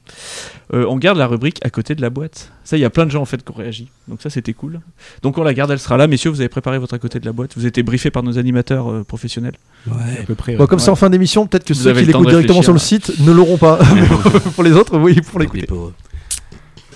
Euh, 0.72 0.86
on 0.88 0.96
garde 0.96 1.18
la 1.18 1.26
rubrique 1.26 1.58
à 1.62 1.68
côté 1.68 1.94
de 1.94 2.00
la 2.00 2.08
boîte. 2.08 2.50
Ça, 2.64 2.78
il 2.78 2.80
y 2.80 2.86
a 2.86 2.90
plein 2.90 3.04
de 3.04 3.10
gens 3.10 3.20
en 3.20 3.26
fait 3.26 3.44
qui 3.44 3.52
ont 3.52 3.54
réagi. 3.54 3.88
Donc 4.08 4.22
ça, 4.22 4.30
c'était 4.30 4.54
cool. 4.54 4.80
Donc 5.22 5.36
on 5.36 5.42
la 5.42 5.52
garde, 5.52 5.70
elle 5.70 5.78
sera 5.78 5.98
là. 5.98 6.06
Messieurs, 6.06 6.30
vous 6.30 6.40
avez 6.40 6.48
préparé 6.48 6.78
votre 6.78 6.94
à 6.94 6.98
côté 6.98 7.20
de 7.20 7.26
la 7.26 7.32
boîte. 7.32 7.52
Vous 7.54 7.60
avez 7.60 7.68
été 7.68 7.82
briefés 7.82 8.10
par 8.10 8.22
nos 8.22 8.38
animateurs 8.38 8.90
euh, 8.90 9.04
professionnels. 9.04 9.56
à 9.88 10.22
peu 10.26 10.34
près. 10.34 10.56
Bon, 10.56 10.66
comme 10.66 10.78
c'est 10.78 10.90
en 10.90 10.96
fin 10.96 11.10
d'émission, 11.10 11.46
peut-être 11.46 11.64
que 11.64 11.74
Vous 11.74 11.80
ceux 11.80 11.92
qui 11.92 12.06
l'écoutent 12.06 12.28
directement 12.28 12.62
sur 12.62 12.72
le 12.72 12.78
site 12.78 13.12
ne 13.20 13.30
l'auront 13.30 13.58
pas. 13.58 13.78
pour 14.54 14.64
les 14.64 14.72
autres, 14.72 14.96
oui, 14.98 15.20
pour 15.20 15.38
l'écouter. 15.38 15.66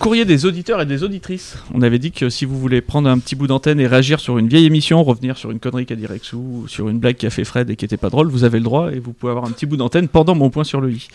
Courrier 0.00 0.24
des 0.24 0.46
auditeurs 0.46 0.80
et 0.80 0.86
des 0.86 1.02
auditrices. 1.02 1.58
On 1.74 1.82
avait 1.82 1.98
dit 1.98 2.10
que 2.10 2.30
si 2.30 2.46
vous 2.46 2.58
voulez 2.58 2.80
prendre 2.80 3.06
un 3.10 3.18
petit 3.18 3.36
bout 3.36 3.46
d'antenne 3.46 3.78
et 3.80 3.86
réagir 3.86 4.18
sur 4.18 4.38
une 4.38 4.48
vieille 4.48 4.64
émission, 4.64 5.04
revenir 5.04 5.36
sur 5.36 5.50
une 5.50 5.58
connerie 5.58 5.84
qu'a 5.84 5.94
dit 5.94 6.06
Rexou, 6.06 6.38
ou 6.64 6.68
sur 6.68 6.88
une 6.88 6.98
blague 6.98 7.16
qu'a 7.18 7.28
fait 7.28 7.44
Fred 7.44 7.68
et 7.68 7.76
qui 7.76 7.84
était 7.84 7.98
pas 7.98 8.08
drôle, 8.08 8.28
vous 8.30 8.44
avez 8.44 8.56
le 8.58 8.64
droit 8.64 8.90
et 8.92 8.98
vous 8.98 9.12
pouvez 9.12 9.30
avoir 9.30 9.44
un 9.44 9.50
petit 9.50 9.66
bout 9.66 9.76
d'antenne 9.76 10.08
pendant 10.08 10.34
mon 10.34 10.48
point 10.48 10.64
sur 10.64 10.80
le 10.80 10.90
i. 10.90 11.06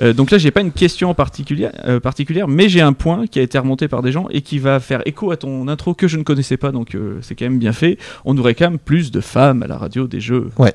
Euh, 0.00 0.12
donc 0.12 0.30
là, 0.30 0.38
j'ai 0.38 0.52
pas 0.52 0.60
une 0.60 0.70
question 0.70 1.10
en 1.10 1.14
particulier, 1.14 1.68
euh, 1.84 1.98
particulière, 1.98 2.46
mais 2.46 2.68
j'ai 2.68 2.80
un 2.80 2.92
point 2.92 3.26
qui 3.26 3.40
a 3.40 3.42
été 3.42 3.58
remonté 3.58 3.88
par 3.88 4.02
des 4.02 4.12
gens 4.12 4.28
et 4.30 4.40
qui 4.40 4.60
va 4.60 4.78
faire 4.78 5.02
écho 5.04 5.32
à 5.32 5.36
ton 5.36 5.66
intro 5.66 5.94
que 5.94 6.06
je 6.06 6.16
ne 6.16 6.22
connaissais 6.22 6.56
pas, 6.56 6.70
donc 6.70 6.94
euh, 6.94 7.18
c'est 7.22 7.34
quand 7.34 7.46
même 7.46 7.58
bien 7.58 7.72
fait. 7.72 7.98
On 8.24 8.34
nous 8.34 8.42
réclame 8.44 8.78
plus 8.78 9.10
de 9.10 9.20
femmes 9.20 9.64
à 9.64 9.66
la 9.66 9.78
radio 9.78 10.06
des 10.06 10.20
jeux. 10.20 10.50
Ouais. 10.58 10.74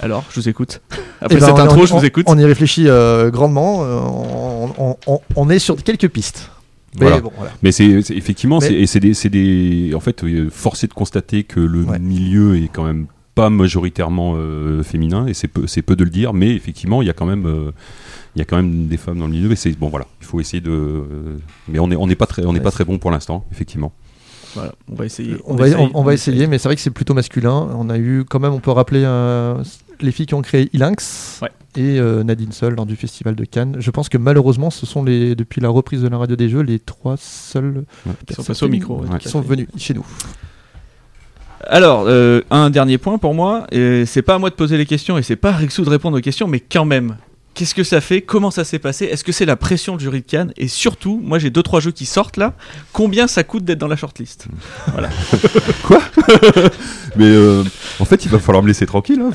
Alors, 0.00 0.24
je 0.30 0.40
vous 0.40 0.48
écoute. 0.48 0.80
Après 1.20 1.36
Eh 1.36 1.40
ben, 1.40 1.46
cette 1.46 1.58
intro, 1.58 1.82
on- 1.82 1.86
je 1.86 1.92
vous 1.92 2.04
écoute. 2.06 2.24
On 2.26 2.38
y 2.38 2.44
réfléchit 2.46 2.86
grandement. 3.28 3.82
on 5.36 5.50
est 5.50 5.58
sur 5.58 5.76
quelques 5.82 6.08
pistes. 6.08 6.50
Mais 6.98 7.06
Voilà. 7.06 7.20
bon, 7.20 7.32
voilà. 7.36 7.52
Mais 7.62 7.72
c'est 7.72 7.84
effectivement, 7.86 8.58
Mais- 8.60 8.86
c'est 8.86 9.00
des, 9.00 9.14
c'est 9.14 9.28
des, 9.28 9.92
en 9.94 10.00
fait, 10.00 10.24
euh, 10.24 10.48
forcé 10.50 10.86
de 10.86 10.92
constater 10.94 11.44
que 11.44 11.60
le 11.60 11.84
Ouais. 11.84 11.98
milieu 11.98 12.56
est 12.56 12.68
quand 12.72 12.84
même 12.84 13.06
pas 13.34 13.50
majoritairement 13.50 14.32
euh, 14.36 14.82
féminin 14.82 15.26
et 15.26 15.34
c'est 15.34 15.48
peu, 15.48 15.66
c'est 15.66 15.82
peu 15.82 15.94
de 15.94 16.04
le 16.04 16.10
dire, 16.10 16.32
mais 16.32 16.54
effectivement, 16.54 17.02
il 17.02 17.06
y 17.06 17.10
a 17.10 17.12
quand 17.12 17.26
même, 17.26 17.46
euh, 17.46 17.70
il 18.34 18.38
y 18.38 18.42
a 18.42 18.44
quand 18.46 18.56
même 18.56 18.86
des 18.86 18.96
femmes 18.96 19.18
dans 19.18 19.26
le 19.26 19.32
milieu. 19.32 19.52
Et 19.52 19.56
c'est 19.56 19.78
bon, 19.78 19.88
voilà, 19.88 20.06
il 20.22 20.26
faut 20.26 20.40
essayer 20.40 20.62
de, 20.62 20.70
euh, 20.70 21.36
mais 21.68 21.78
on 21.78 21.90
est, 21.90 21.96
on 21.96 22.06
n'est 22.06 22.14
pas 22.16 22.24
très, 22.26 22.46
on 22.46 22.52
n'est 22.54 22.60
Ouais, 22.60 22.64
pas 22.64 22.70
très 22.70 22.84
bon 22.86 22.98
pour 22.98 23.10
l'instant, 23.10 23.44
effectivement. 23.52 23.92
Voilà, 24.56 24.72
on 24.90 24.94
va 24.96 25.04
essayer. 25.06 25.36
On, 25.44 25.54
va, 25.54 25.68
essaye, 25.68 25.80
on, 25.80 25.90
on 26.00 26.02
va 26.02 26.14
essaye. 26.14 26.34
essayer, 26.34 26.46
mais 26.48 26.58
c'est 26.58 26.68
vrai 26.68 26.74
que 26.76 26.82
c'est 26.82 26.90
plutôt 26.90 27.14
masculin. 27.14 27.68
On 27.76 27.88
a 27.88 27.96
eu, 27.98 28.24
quand 28.28 28.40
même, 28.40 28.52
on 28.52 28.58
peut 28.60 28.72
rappeler 28.72 29.02
euh, 29.04 29.62
les 30.00 30.10
filles 30.10 30.26
qui 30.26 30.34
ont 30.34 30.42
créé 30.42 30.68
Ilinx 30.72 31.38
Ouais. 31.42 31.50
et 31.76 31.98
euh, 32.00 32.22
Nadine 32.24 32.52
Seul 32.52 32.74
lors 32.74 32.86
du 32.86 32.96
festival 32.96 33.34
de 33.36 33.44
Cannes. 33.44 33.76
Je 33.78 33.90
pense 33.90 34.08
que 34.08 34.18
malheureusement, 34.18 34.70
ce 34.70 34.84
sont 34.86 35.04
les, 35.04 35.34
depuis 35.34 35.60
la 35.60 35.68
reprise 35.68 36.02
de 36.02 36.08
la 36.08 36.18
radio 36.18 36.34
des 36.36 36.48
jeux, 36.48 36.60
les 36.62 36.78
trois 36.78 37.16
seuls 37.16 37.84
sont 38.04 38.12
personnes 38.26 38.44
passés 38.46 38.64
au 38.64 38.68
micro. 38.68 39.00
ouais, 39.00 39.08
Ouais. 39.10 39.18
qui 39.18 39.28
sont 39.28 39.40
venus 39.40 39.68
chez 39.76 39.94
nous. 39.94 40.04
Alors, 41.68 42.04
euh, 42.06 42.42
un 42.50 42.70
dernier 42.70 42.98
point 42.98 43.18
pour 43.18 43.34
moi, 43.34 43.66
et 43.72 44.04
c'est 44.06 44.22
pas 44.22 44.34
à 44.34 44.38
moi 44.38 44.50
de 44.50 44.54
poser 44.54 44.76
les 44.78 44.86
questions 44.86 45.18
et 45.18 45.22
c'est 45.22 45.36
pas 45.36 45.50
à 45.50 45.56
Rixou 45.56 45.84
de 45.84 45.90
répondre 45.90 46.16
aux 46.16 46.20
questions, 46.20 46.46
mais 46.46 46.60
quand 46.60 46.84
même. 46.84 47.16
Qu'est-ce 47.56 47.74
que 47.74 47.84
ça 47.84 48.02
fait? 48.02 48.20
Comment 48.20 48.50
ça 48.50 48.64
s'est 48.64 48.78
passé? 48.78 49.06
Est-ce 49.06 49.24
que 49.24 49.32
c'est 49.32 49.46
la 49.46 49.56
pression 49.56 49.96
du 49.96 50.04
jury 50.04 50.20
de 50.20 50.26
Cannes 50.26 50.52
Et 50.58 50.68
surtout, 50.68 51.18
moi 51.24 51.38
j'ai 51.38 51.48
deux 51.48 51.62
trois 51.62 51.80
jeux 51.80 51.90
qui 51.90 52.04
sortent 52.04 52.36
là. 52.36 52.52
Combien 52.92 53.26
ça 53.26 53.44
coûte 53.44 53.64
d'être 53.64 53.78
dans 53.78 53.88
la 53.88 53.96
shortlist? 53.96 54.46
Mais 57.16 57.24
euh, 57.24 57.64
en 57.98 58.04
fait, 58.04 58.26
il 58.26 58.30
va 58.30 58.38
falloir 58.38 58.62
me 58.62 58.68
laisser 58.68 58.84
tranquille. 58.84 59.22
hein, 59.22 59.30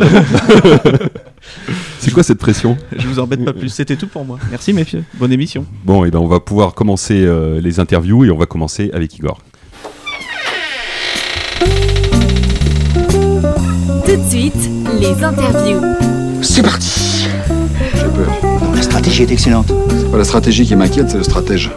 c'est 1.98 2.12
quoi 2.12 2.22
cette 2.22 2.38
pression? 2.38 2.78
Je 2.96 3.08
vous 3.08 3.18
embête 3.18 3.44
pas 3.44 3.54
plus. 3.54 3.70
C'était 3.70 3.96
tout 3.96 4.06
pour 4.06 4.24
moi. 4.24 4.38
Merci 4.52 4.72
messieurs. 4.72 5.04
Bonne 5.16 5.34
émission. 5.34 5.66
Bon, 5.84 6.06
et 6.06 6.12
ben 6.12 6.20
on 6.20 6.28
va 6.28 6.40
pouvoir 6.40 6.76
commencer 6.76 7.26
euh, 7.26 7.60
les 7.60 7.80
interviews 7.80 8.24
et 8.26 8.30
on 8.30 8.38
va 8.38 8.46
commencer 8.46 8.92
avec 8.94 9.18
Igor. 9.18 9.42
Tout 14.06 14.16
de 14.16 14.30
suite, 14.30 14.70
les 15.00 15.24
interviews. 15.24 15.82
C'est 16.44 16.62
parti 16.62 17.21
peur. 18.12 18.32
La 18.76 18.82
stratégie 18.82 19.24
est 19.24 19.32
excellente. 19.32 19.72
C'est 19.90 20.12
pas 20.12 20.18
la 20.18 20.24
stratégie 20.24 20.66
qui 20.66 20.76
m'inquiète, 20.76 21.10
c'est 21.10 21.18
le 21.18 21.24
stratège. 21.24 21.72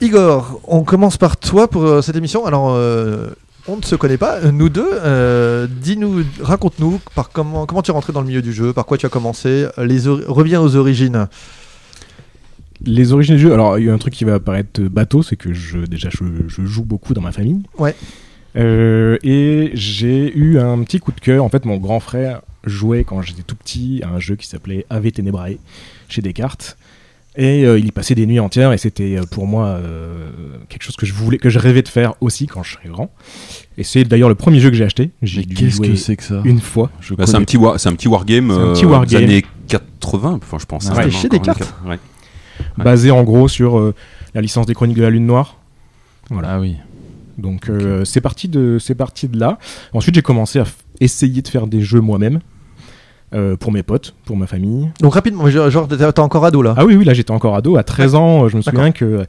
Igor, 0.00 0.60
on 0.66 0.82
commence 0.82 1.16
par 1.16 1.36
toi 1.36 1.68
pour 1.68 1.84
euh, 1.84 2.02
cette 2.02 2.16
émission. 2.16 2.44
Alors, 2.46 2.72
euh, 2.74 3.28
on 3.68 3.76
ne 3.76 3.82
se 3.82 3.94
connaît 3.96 4.18
pas, 4.18 4.34
euh, 4.36 4.50
nous 4.50 4.68
deux. 4.68 4.86
Euh, 4.92 5.66
Dis-nous, 5.70 6.24
raconte-nous 6.40 7.00
par 7.14 7.30
comment, 7.30 7.64
comment 7.66 7.80
tu 7.82 7.90
es 7.90 7.94
rentré 7.94 8.12
dans 8.12 8.20
le 8.20 8.26
milieu 8.26 8.42
du 8.42 8.52
jeu, 8.52 8.72
par 8.72 8.84
quoi 8.86 8.98
tu 8.98 9.06
as 9.06 9.08
commencé. 9.08 9.66
Les 9.78 10.06
ori- 10.08 10.24
reviens 10.26 10.60
aux 10.60 10.76
origines. 10.76 11.26
Les 12.84 13.12
origines 13.12 13.36
du 13.36 13.40
jeu, 13.42 13.52
alors 13.54 13.78
il 13.78 13.86
y 13.86 13.90
a 13.90 13.94
un 13.94 13.98
truc 13.98 14.12
qui 14.12 14.24
va 14.24 14.40
paraître 14.40 14.82
bateau, 14.82 15.22
c'est 15.22 15.36
que 15.36 15.54
je, 15.54 15.78
déjà 15.78 16.10
je, 16.10 16.24
je 16.48 16.62
joue 16.66 16.84
beaucoup 16.84 17.14
dans 17.14 17.22
ma 17.22 17.32
famille. 17.32 17.62
Ouais. 17.78 17.94
Euh, 18.56 19.16
et 19.22 19.70
j'ai 19.74 20.32
eu 20.36 20.58
un 20.58 20.82
petit 20.84 21.00
coup 21.00 21.12
de 21.12 21.20
cœur. 21.20 21.44
En 21.44 21.48
fait, 21.48 21.64
mon 21.64 21.76
grand 21.76 22.00
frère 22.00 22.40
jouait 22.64 23.04
quand 23.04 23.20
j'étais 23.22 23.42
tout 23.42 23.56
petit 23.56 24.00
à 24.04 24.08
un 24.10 24.20
jeu 24.20 24.36
qui 24.36 24.46
s'appelait 24.46 24.86
Ave 24.90 25.10
Tenebrae 25.10 25.56
chez 26.08 26.22
Descartes. 26.22 26.76
Et 27.36 27.64
euh, 27.64 27.80
il 27.80 27.86
y 27.86 27.90
passait 27.90 28.14
des 28.14 28.26
nuits 28.26 28.38
entières 28.38 28.72
et 28.72 28.78
c'était 28.78 29.16
euh, 29.18 29.22
pour 29.28 29.48
moi 29.48 29.66
euh, 29.66 30.30
quelque 30.68 30.84
chose 30.84 30.94
que 30.94 31.04
je 31.04 31.12
voulais, 31.12 31.36
que 31.36 31.48
je 31.50 31.58
rêvais 31.58 31.82
de 31.82 31.88
faire 31.88 32.14
aussi 32.20 32.46
quand 32.46 32.62
je 32.62 32.74
serais 32.74 32.88
grand. 32.88 33.10
Et 33.76 33.82
c'est 33.82 34.04
d'ailleurs 34.04 34.28
le 34.28 34.36
premier 34.36 34.60
jeu 34.60 34.70
que 34.70 34.76
j'ai 34.76 34.84
acheté. 34.84 35.10
J'ai 35.20 35.44
qu'est-ce 35.44 35.80
que 35.80 35.96
c'est 35.96 36.14
que 36.14 36.22
ça? 36.22 36.40
une 36.44 36.60
fois. 36.60 36.92
Bah, 37.18 37.26
c'est 37.26 37.34
un 37.34 37.40
petit, 37.42 37.56
war- 37.56 37.80
c'est 37.80 37.88
un 37.88 37.94
petit 37.94 38.06
wargame 38.06 38.52
un 38.52 38.72
petit 38.72 38.84
wargame. 38.86 39.18
des 39.20 39.24
années 39.26 39.44
80, 39.66 40.38
enfin 40.40 40.58
je 40.60 40.64
pense. 40.66 40.84
Ouais. 40.86 40.94
vraiment, 40.94 41.10
chez 41.10 41.28
Descartes 41.28 41.74
une- 41.84 41.90
ouais. 41.90 41.98
Ouais. 42.78 42.84
basé 42.84 43.10
en 43.10 43.24
gros 43.24 43.48
sur 43.48 43.80
euh, 43.80 43.94
la 44.32 44.40
licence 44.40 44.66
des 44.66 44.74
Chroniques 44.74 44.96
de 44.96 45.02
la 45.02 45.10
Lune 45.10 45.26
Noire. 45.26 45.58
Voilà. 46.30 46.52
Ah 46.52 46.60
oui. 46.60 46.76
Donc 47.38 47.68
euh, 47.68 48.04
c'est 48.04 48.20
parti 48.20 48.48
de 48.48 48.78
c'est 48.78 48.94
parti 48.94 49.28
de 49.28 49.38
là. 49.38 49.58
Ensuite 49.92 50.14
j'ai 50.14 50.22
commencé 50.22 50.58
à 50.60 50.64
essayer 51.00 51.42
de 51.42 51.48
faire 51.48 51.66
des 51.66 51.80
jeux 51.80 52.00
moi-même 52.00 52.40
euh, 53.34 53.56
pour 53.56 53.72
mes 53.72 53.82
potes, 53.82 54.14
pour 54.24 54.36
ma 54.36 54.46
famille. 54.46 54.90
Donc, 55.00 55.14
rapidement, 55.14 55.48
genre, 55.50 55.88
t'es 55.88 56.20
encore 56.20 56.44
ado 56.44 56.62
là? 56.62 56.74
Ah 56.76 56.84
oui 56.84 56.94
oui 56.94 57.04
là 57.04 57.14
j'étais 57.14 57.32
encore 57.32 57.56
ado 57.56 57.76
à 57.76 57.82
13 57.82 58.14
ans. 58.14 58.48
Je 58.48 58.56
me 58.56 58.62
souviens 58.62 58.92
que 58.92 59.26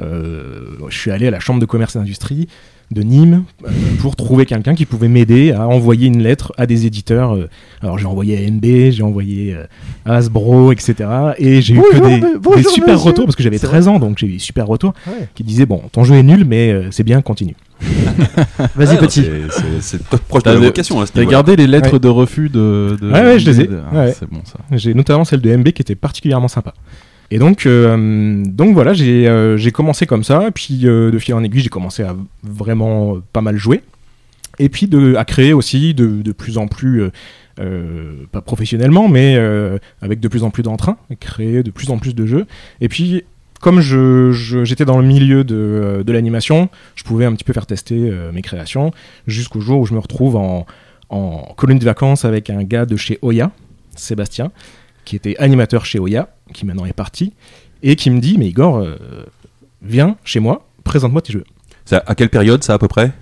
euh, 0.00 0.76
je 0.88 0.98
suis 0.98 1.10
allé 1.10 1.26
à 1.28 1.30
la 1.30 1.40
chambre 1.40 1.60
de 1.60 1.66
commerce 1.66 1.96
et 1.96 1.98
d'industrie 1.98 2.48
de 2.92 3.02
Nîmes 3.02 3.42
euh, 3.64 3.68
pour 4.00 4.14
trouver 4.14 4.46
quelqu'un 4.46 4.74
qui 4.74 4.86
pouvait 4.86 5.08
m'aider 5.08 5.50
à 5.52 5.66
envoyer 5.66 6.06
une 6.06 6.22
lettre 6.22 6.52
à 6.56 6.66
des 6.66 6.86
éditeurs. 6.86 7.34
euh. 7.34 7.48
alors 7.82 7.98
j'ai 7.98 8.06
envoyé 8.06 8.36
à 8.38 8.48
NB, 8.50 8.64
j'ai 8.92 9.02
envoyé 9.02 9.54
euh, 9.54 9.64
à 10.04 10.16
Hasbro, 10.16 10.70
etc. 10.72 10.94
Et 11.38 11.60
j'ai 11.62 11.74
eu 11.74 11.80
que 11.80 11.96
des, 11.98 12.62
super 12.62 12.94
monsieur. 12.94 13.08
retours 13.08 13.24
parce 13.24 13.34
que 13.36 13.42
j'avais 13.42 13.58
C'est 13.58 13.66
13 13.66 13.88
ans 13.88 13.98
donc 13.98 14.18
j'ai 14.18 14.26
eu 14.28 14.32
des 14.34 14.38
super 14.38 14.66
retours 14.68 14.94
Ouais. 15.06 15.28
qui 15.34 15.42
disaient 15.42 15.66
bon 15.66 15.82
ton 15.90 16.04
jeu 16.04 16.14
est 16.14 16.22
nul 16.22 16.44
mais 16.46 16.74
c'est 16.92 17.02
bien 17.04 17.20
continue. 17.22 17.56
Vas-y, 18.74 18.88
Ouais, 18.94 18.96
petit. 18.98 19.22
c'est- 19.22 19.50
c'est- 19.50 19.62
C'est 19.80 20.02
pro- 20.02 20.16
proche 20.28 20.42
de 20.44 20.50
la 20.50 20.56
vocation. 20.58 21.04
T'as 21.12 21.24
gardé 21.24 21.56
les 21.56 21.66
lettres 21.66 21.92
Ouais. 21.94 21.98
de 21.98 22.08
refus 22.08 22.48
de. 22.48 22.96
de 23.00 23.10
Ouais, 23.12 23.20
ouais, 23.22 23.38
je 23.38 23.50
les 23.50 23.60
ai. 23.62 23.70
ah, 23.92 23.96
Ouais. 23.96 24.14
C'est 24.18 24.28
bon 24.30 24.40
ça. 24.44 24.58
J'ai 24.72 24.94
notamment 24.94 25.24
celle 25.24 25.40
de 25.42 25.54
MB 25.54 25.70
qui 25.72 25.82
était 25.82 25.94
particulièrement 25.94 26.48
sympa. 26.48 26.72
Et 27.30 27.38
donc, 27.38 27.66
euh, 27.66 28.42
donc 28.44 28.74
voilà, 28.74 28.92
j'ai 28.94 29.26
euh, 29.28 29.56
j'ai 29.56 29.72
commencé 29.72 30.06
comme 30.06 30.22
ça, 30.24 30.48
puis 30.54 30.82
euh, 30.84 31.10
de 31.10 31.18
fil 31.18 31.34
en 31.34 31.42
aiguille, 31.42 31.60
j'ai 31.62 31.68
commencé 31.68 32.02
à 32.02 32.14
vraiment 32.44 33.18
pas 33.32 33.40
mal 33.40 33.56
jouer, 33.56 33.82
et 34.58 34.68
puis 34.68 34.86
de, 34.86 35.16
à 35.16 35.24
créer 35.24 35.52
aussi 35.52 35.92
de, 35.92 36.22
de 36.22 36.32
plus 36.32 36.56
en 36.56 36.68
plus, 36.68 37.02
pas 38.32 38.40
professionnellement, 38.42 39.08
mais 39.08 39.36
avec 40.02 40.20
de 40.20 40.28
plus 40.28 40.44
en 40.44 40.50
plus 40.50 40.62
d'entrain, 40.62 40.96
créer 41.20 41.62
de 41.62 41.70
plus 41.70 41.90
en 41.90 41.98
plus 41.98 42.14
de 42.14 42.26
jeux. 42.26 42.46
Et 42.80 42.88
puis, 42.88 43.24
comme 43.60 43.80
je- 43.80 44.30
je- 44.32 44.64
j'étais 44.64 44.84
dans 44.84 44.98
le 45.00 45.06
milieu 45.06 45.42
de, 45.42 46.02
de 46.06 46.12
l'animation, 46.12 46.68
je 46.94 47.02
pouvais 47.04 47.24
un 47.24 47.32
petit 47.32 47.44
peu 47.44 47.52
faire 47.52 47.66
tester 47.66 47.98
mes 48.32 48.42
créations, 48.42 48.92
jusqu'au 49.26 49.60
jour 49.60 49.80
où 49.80 49.86
je 49.86 49.94
me 49.94 49.98
retrouve 49.98 50.36
en, 50.36 50.66
en 51.10 51.54
colonie 51.56 51.80
de 51.80 51.84
vacances 51.84 52.24
avec 52.24 52.50
un 52.50 52.62
gars 52.62 52.86
de 52.86 52.96
chez 52.96 53.18
Oya, 53.22 53.50
Sébastien, 53.96 54.52
qui 55.06 55.16
était 55.16 55.36
animateur 55.38 55.86
chez 55.86 55.98
Oya, 55.98 56.28
qui 56.52 56.66
maintenant 56.66 56.84
est 56.84 56.92
parti, 56.92 57.32
et 57.82 57.96
qui 57.96 58.10
me 58.10 58.20
dit 58.20 58.36
Mais 58.36 58.48
Igor, 58.48 58.76
euh, 58.76 58.96
viens 59.80 60.16
chez 60.24 60.40
moi, 60.40 60.68
présente-moi 60.84 61.22
tes 61.22 61.32
jeux. 61.32 61.44
Ça- 61.86 62.02
à 62.06 62.14
quelle 62.14 62.28
période 62.28 62.62
ça 62.62 62.74
à 62.74 62.78
peu 62.78 62.88
près? 62.88 63.12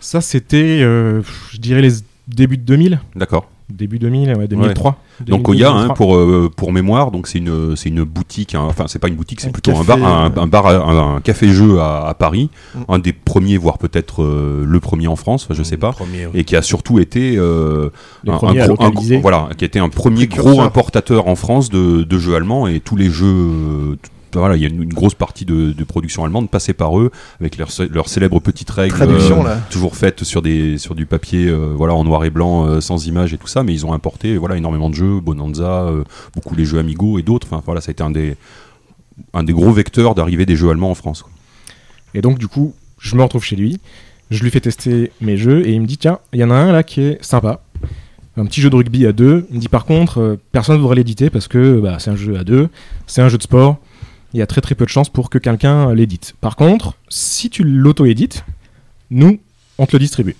Ça, 0.00 0.20
c'était, 0.20 0.80
euh, 0.82 1.22
je 1.52 1.56
dirais, 1.58 1.80
les 1.80 1.92
débuts 2.28 2.58
de 2.58 2.62
2000. 2.62 3.00
D'accord. 3.16 3.50
Début 3.70 3.98
2000, 3.98 4.34
ouais, 4.34 4.48
2003. 4.48 4.96
Donc 5.26 5.42
2002, 5.46 5.50
Oya, 5.50 5.68
hein, 5.70 5.74
2003. 5.88 5.94
pour 5.96 6.16
euh, 6.16 6.50
pour 6.56 6.72
mémoire, 6.72 7.10
donc 7.10 7.26
c'est 7.28 7.38
une 7.38 7.76
c'est 7.76 7.90
une 7.90 8.02
boutique, 8.02 8.54
hein, 8.54 8.62
enfin 8.66 8.84
c'est 8.88 8.98
pas 8.98 9.08
une 9.08 9.14
boutique, 9.16 9.40
c'est 9.40 9.48
Un 9.48 9.52
plutôt 9.52 9.72
un 9.76 9.84
bar, 9.84 9.98
un, 10.04 10.30
euh, 10.30 10.40
un 10.40 10.46
bar, 10.46 10.66
un, 10.68 11.16
un 11.16 11.20
café 11.20 11.48
jeu 11.50 11.78
à, 11.80 12.06
à 12.08 12.14
Paris, 12.14 12.48
Mm. 12.74 12.78
un 12.88 12.98
des 12.98 13.12
premiers, 13.12 13.58
voire 13.58 13.76
peut-être 13.78 14.22
euh, 14.22 14.64
le 14.66 14.80
premier 14.80 15.06
en 15.06 15.16
France, 15.16 15.46
je 15.50 15.62
sais 15.62 15.76
pas, 15.76 15.90
et 16.34 16.44
qui 16.44 16.56
a 16.56 16.62
surtout 16.62 16.98
été 16.98 17.36
euh, 17.36 17.90
un- 18.26 18.38
un 18.48 18.54
gros- 18.68 18.76
un 18.86 18.90
voilà, 19.20 19.48
qui 19.58 19.64
était 19.66 19.80
un 19.80 19.88
premier 19.90 20.26
gros 20.28 20.60
importateur 20.62 21.28
en 21.28 21.34
France 21.36 21.68
de, 21.68 22.04
de 22.04 22.18
jeux 22.18 22.34
allemands. 22.36 22.66
Et 22.68 22.80
tous 22.80 22.96
les 22.96 23.10
jeux, 23.10 23.98
voilà, 24.34 24.56
il 24.56 24.62
y 24.62 24.64
a 24.64 24.68
une, 24.68 24.82
une 24.82 24.92
grosse 24.92 25.14
partie 25.14 25.44
de, 25.44 25.72
de 25.72 25.84
production 25.84 26.24
allemande 26.24 26.50
passée 26.50 26.72
par 26.74 26.98
eux 26.98 27.10
avec 27.40 27.56
leur, 27.56 27.70
cé- 27.70 27.88
leur 27.88 28.08
célèbre 28.08 28.40
petite 28.40 28.70
règle 28.70 28.94
Traduction, 28.94 29.46
euh, 29.46 29.56
toujours 29.70 29.96
faite 29.96 30.24
sur 30.24 30.42
des 30.42 30.78
sur 30.78 30.94
du 30.94 31.06
papier 31.06 31.46
euh, 31.48 31.72
voilà 31.76 31.94
en 31.94 32.04
noir 32.04 32.24
et 32.24 32.30
blanc 32.30 32.66
euh, 32.66 32.80
sans 32.80 33.06
images 33.06 33.32
et 33.34 33.38
tout 33.38 33.46
ça 33.46 33.62
mais 33.62 33.72
ils 33.72 33.86
ont 33.86 33.92
importé 33.92 34.36
voilà 34.36 34.56
énormément 34.56 34.90
de 34.90 34.94
jeux 34.94 35.20
Bonanza 35.20 35.82
euh, 35.84 36.04
beaucoup 36.34 36.54
les 36.54 36.64
jeux 36.64 36.78
Amigo 36.78 37.18
et 37.18 37.22
d'autres 37.22 37.46
enfin 37.50 37.62
voilà 37.64 37.80
ça 37.80 37.90
a 37.90 37.92
été 37.92 38.02
un 38.02 38.10
des 38.10 38.36
un 39.34 39.42
des 39.44 39.52
gros 39.52 39.72
vecteurs 39.72 40.14
d'arrivée 40.14 40.46
des 40.46 40.56
jeux 40.56 40.70
allemands 40.70 40.90
en 40.90 40.94
France 40.94 41.22
quoi. 41.22 41.32
Et 42.14 42.22
donc, 42.22 42.38
du 42.38 42.48
coup, 42.48 42.74
je 42.98 43.16
me 43.16 43.22
retrouve 43.22 43.44
chez 43.44 43.54
lui, 43.56 43.80
je 44.30 44.42
lui 44.42 44.50
fais 44.50 44.60
tester 44.60 45.12
mes 45.20 45.36
jeux 45.36 45.66
et 45.66 45.72
il 45.72 45.80
me 45.82 45.86
dit 45.86 45.98
Tiens, 45.98 46.20
il 46.32 46.40
y 46.40 46.44
en 46.44 46.50
a 46.50 46.54
un 46.54 46.72
là 46.72 46.82
qui 46.82 47.02
est 47.02 47.22
sympa. 47.22 47.60
Un 48.36 48.46
petit 48.46 48.60
jeu 48.60 48.70
de 48.70 48.76
rugby 48.76 49.04
à 49.06 49.12
deux. 49.12 49.46
Il 49.50 49.56
me 49.56 49.60
dit 49.60 49.68
Par 49.68 49.84
contre, 49.84 50.20
euh, 50.20 50.40
personne 50.52 50.76
ne 50.76 50.80
voudrait 50.80 50.96
l'éditer 50.96 51.28
parce 51.28 51.48
que 51.48 51.80
bah, 51.80 51.96
c'est 51.98 52.10
un 52.10 52.16
jeu 52.16 52.38
à 52.38 52.44
deux, 52.44 52.68
c'est 53.06 53.20
un 53.20 53.28
jeu 53.28 53.36
de 53.36 53.42
sport. 53.42 53.76
Il 54.34 54.38
y 54.38 54.42
a 54.42 54.46
très 54.46 54.60
très 54.60 54.74
peu 54.74 54.84
de 54.84 54.90
chances 54.90 55.08
pour 55.08 55.30
que 55.30 55.38
quelqu'un 55.38 55.94
l'édite. 55.94 56.34
Par 56.40 56.56
contre, 56.56 56.94
si 57.08 57.48
tu 57.48 57.64
l'auto-édites, 57.64 58.44
nous, 59.10 59.40
on 59.78 59.86
te 59.86 59.92
le 59.92 60.00
distribue. 60.00 60.36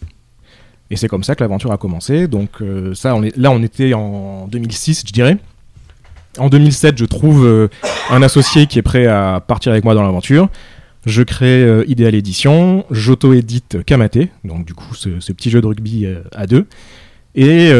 Et 0.90 0.97
c'est 0.97 1.09
comme 1.09 1.23
ça 1.23 1.35
que 1.35 1.42
l'aventure 1.42 1.73
a 1.73 1.78
commencé. 1.78 2.28
Donc, 2.28 2.61
euh, 2.61 2.95
ça, 2.95 3.14
là, 3.37 3.50
on 3.50 3.62
était 3.62 3.95
en 3.95 4.47
2006, 4.49 5.04
je 5.07 5.12
dirais. 5.12 5.37
En 6.38 6.49
2007, 6.49 6.99
je 6.99 7.04
trouve 7.04 7.47
euh, 7.47 7.68
un 8.11 8.23
associé 8.23 8.66
qui 8.66 8.78
est 8.78 8.83
prêt 8.83 9.07
à 9.07 9.42
partir 9.47 9.73
avec 9.73 9.85
moi 9.85 9.95
dans 9.95 10.02
l'aventure. 10.02 10.49
Je 11.07 11.23
crée 11.23 11.62
euh, 11.62 11.85
Ideal 11.88 12.14
Edition, 12.14 12.85
j'auto-édite 12.90 13.85
Kamate, 13.85 14.18
donc 14.45 14.66
du 14.66 14.75
coup 14.75 14.95
ce, 14.95 15.21
ce 15.21 15.33
petit 15.33 15.49
jeu 15.49 15.61
de 15.61 15.66
rugby 15.66 16.07
à 16.33 16.47
deux, 16.47 16.66
et 17.35 17.71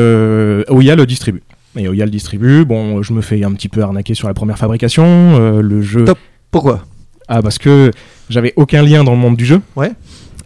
Oya 0.69 0.97
le 0.97 1.05
distribue. 1.05 1.43
Et 1.79 1.89
Oya 1.89 2.05
le 2.05 2.11
distribue, 2.11 2.65
bon, 2.65 3.03
je 3.03 3.13
me 3.13 3.21
fais 3.23 3.43
un 3.45 3.53
petit 3.53 3.69
peu 3.69 3.83
arnaquer 3.83 4.15
sur 4.15 4.29
la 4.29 4.35
première 4.35 4.59
fabrication, 4.59 5.05
euh, 5.07 5.63
le 5.63 5.81
jeu... 5.81 6.05
Top. 6.05 6.19
Pourquoi? 6.51 6.85
Ah, 7.29 7.41
parce 7.41 7.59
que 7.59 7.91
j'avais 8.29 8.53
aucun 8.57 8.83
lien 8.83 9.05
dans 9.05 9.13
le 9.13 9.19
monde 9.19 9.37
du 9.37 9.45
jeu. 9.47 9.61
Ouais. 9.77 9.93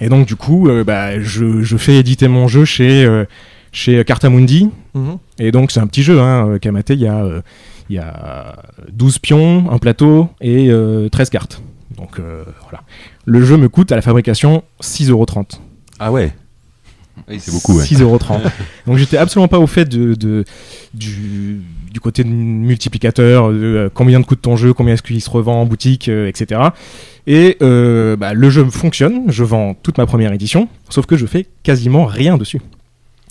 Et 0.00 0.08
donc 0.08 0.26
du 0.26 0.36
coup, 0.36 0.68
euh, 0.68 0.84
bah, 0.84 1.20
je, 1.20 1.62
je 1.62 1.76
fais 1.76 1.96
éditer 1.96 2.28
mon 2.28 2.48
jeu 2.48 2.64
chez, 2.64 3.04
euh, 3.04 3.24
chez 3.72 4.04
Cartamundi, 4.04 4.68
Mhm. 4.94 5.16
et 5.38 5.52
donc 5.52 5.70
c'est 5.70 5.80
un 5.80 5.86
petit 5.86 6.02
jeu, 6.02 6.20
hein, 6.20 6.58
Kamate, 6.60 6.90
il 6.90 7.00
y, 7.00 7.06
a, 7.06 7.24
euh, 7.24 7.40
il 7.88 7.96
y 7.96 7.98
a 7.98 8.56
12 8.92 9.18
pions, 9.20 9.70
un 9.70 9.78
plateau 9.78 10.28
et 10.42 10.68
euh, 10.70 11.08
13 11.08 11.30
cartes. 11.30 11.62
Donc 11.96 12.18
euh, 12.18 12.42
voilà. 12.64 12.82
Le 13.24 13.42
jeu 13.42 13.56
me 13.56 13.68
coûte 13.70 13.90
à 13.92 13.96
la 13.96 14.02
fabrication 14.02 14.64
6,30€. 14.82 15.58
ah 15.98 16.10
ouais 16.12 16.32
oui, 17.28 17.38
c'est 17.40 17.52
beaucoup 17.52 17.76
ouais. 17.78 17.84
6,30€. 17.84 18.40
donc 18.86 18.96
j'étais 18.98 19.16
absolument 19.16 19.48
pas 19.48 19.58
au 19.58 19.66
fait 19.66 19.84
de, 19.88 20.14
de- 20.14 20.44
du, 20.94 21.60
du 21.92 22.00
côté 22.00 22.24
de 22.24 22.28
multiplicateur, 22.28 23.50
de 23.50 23.54
euh, 23.56 23.88
combien 23.92 24.20
de 24.20 24.24
coûte 24.24 24.42
ton 24.42 24.56
jeu, 24.56 24.72
combien 24.72 24.94
est-ce 24.94 25.02
qu'il 25.02 25.20
se 25.20 25.30
revend 25.30 25.62
en 25.62 25.66
boutique, 25.66 26.08
euh, 26.08 26.28
etc. 26.28 26.60
Et 27.26 27.56
euh, 27.62 28.16
bah, 28.16 28.34
le 28.34 28.50
jeu 28.50 28.64
fonctionne, 28.66 29.24
je 29.30 29.44
vends 29.44 29.74
toute 29.74 29.98
ma 29.98 30.06
première 30.06 30.32
édition, 30.32 30.68
sauf 30.88 31.06
que 31.06 31.16
je 31.16 31.26
fais 31.26 31.46
quasiment 31.62 32.04
rien 32.04 32.36
dessus. 32.36 32.60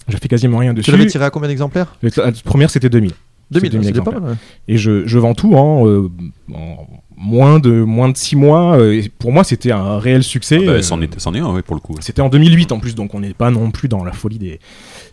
Je 0.07 0.17
fais 0.17 0.27
quasiment 0.27 0.57
rien 0.57 0.71
Tu 0.73 0.77
dessus. 0.79 0.91
l'avais 0.91 1.05
tiré 1.05 1.25
à 1.25 1.29
combien 1.29 1.47
d'exemplaires? 1.49 1.95
La 2.01 2.31
première 2.43 2.69
c'était 2.69 2.89
2000. 2.89 3.11
2000, 3.51 3.71
C'était 3.71 3.83
c'était 3.85 4.01
pas 4.01 4.11
mal. 4.11 4.23
ouais. 4.23 4.35
Et 4.69 4.77
je, 4.77 5.05
je 5.05 5.19
vends 5.19 5.33
tout 5.33 5.53
en, 5.55 5.85
euh, 5.85 6.09
en 6.53 6.87
moins 7.21 7.59
de 7.59 7.71
moins 7.71 8.09
de 8.09 8.17
6 8.17 8.35
mois. 8.35 8.77
euh, 8.77 8.93
et 8.93 9.09
pour 9.09 9.31
moi, 9.31 9.43
c'était 9.43 9.71
un 9.71 9.99
réel 9.99 10.23
succès. 10.23 10.57
Ah 10.61 10.65
bah, 10.65 10.71
euh, 10.73 10.81
c'en 10.81 11.01
est 11.01 11.19
c'en 11.19 11.33
est 11.33 11.39
un 11.39 11.53
ouais, 11.53 11.61
pour 11.61 11.75
le 11.75 11.81
coup 11.81 11.95
C'était 12.01 12.21
en 12.21 12.29
2008 12.29 12.71
en 12.71 12.79
plus, 12.79 12.95
donc 12.95 13.13
on 13.13 13.19
n'est 13.19 13.33
pas 13.33 13.51
non 13.51 13.71
plus 13.71 13.87
dans 13.87 14.03
la 14.03 14.11
folie 14.11 14.39
des, 14.39 14.59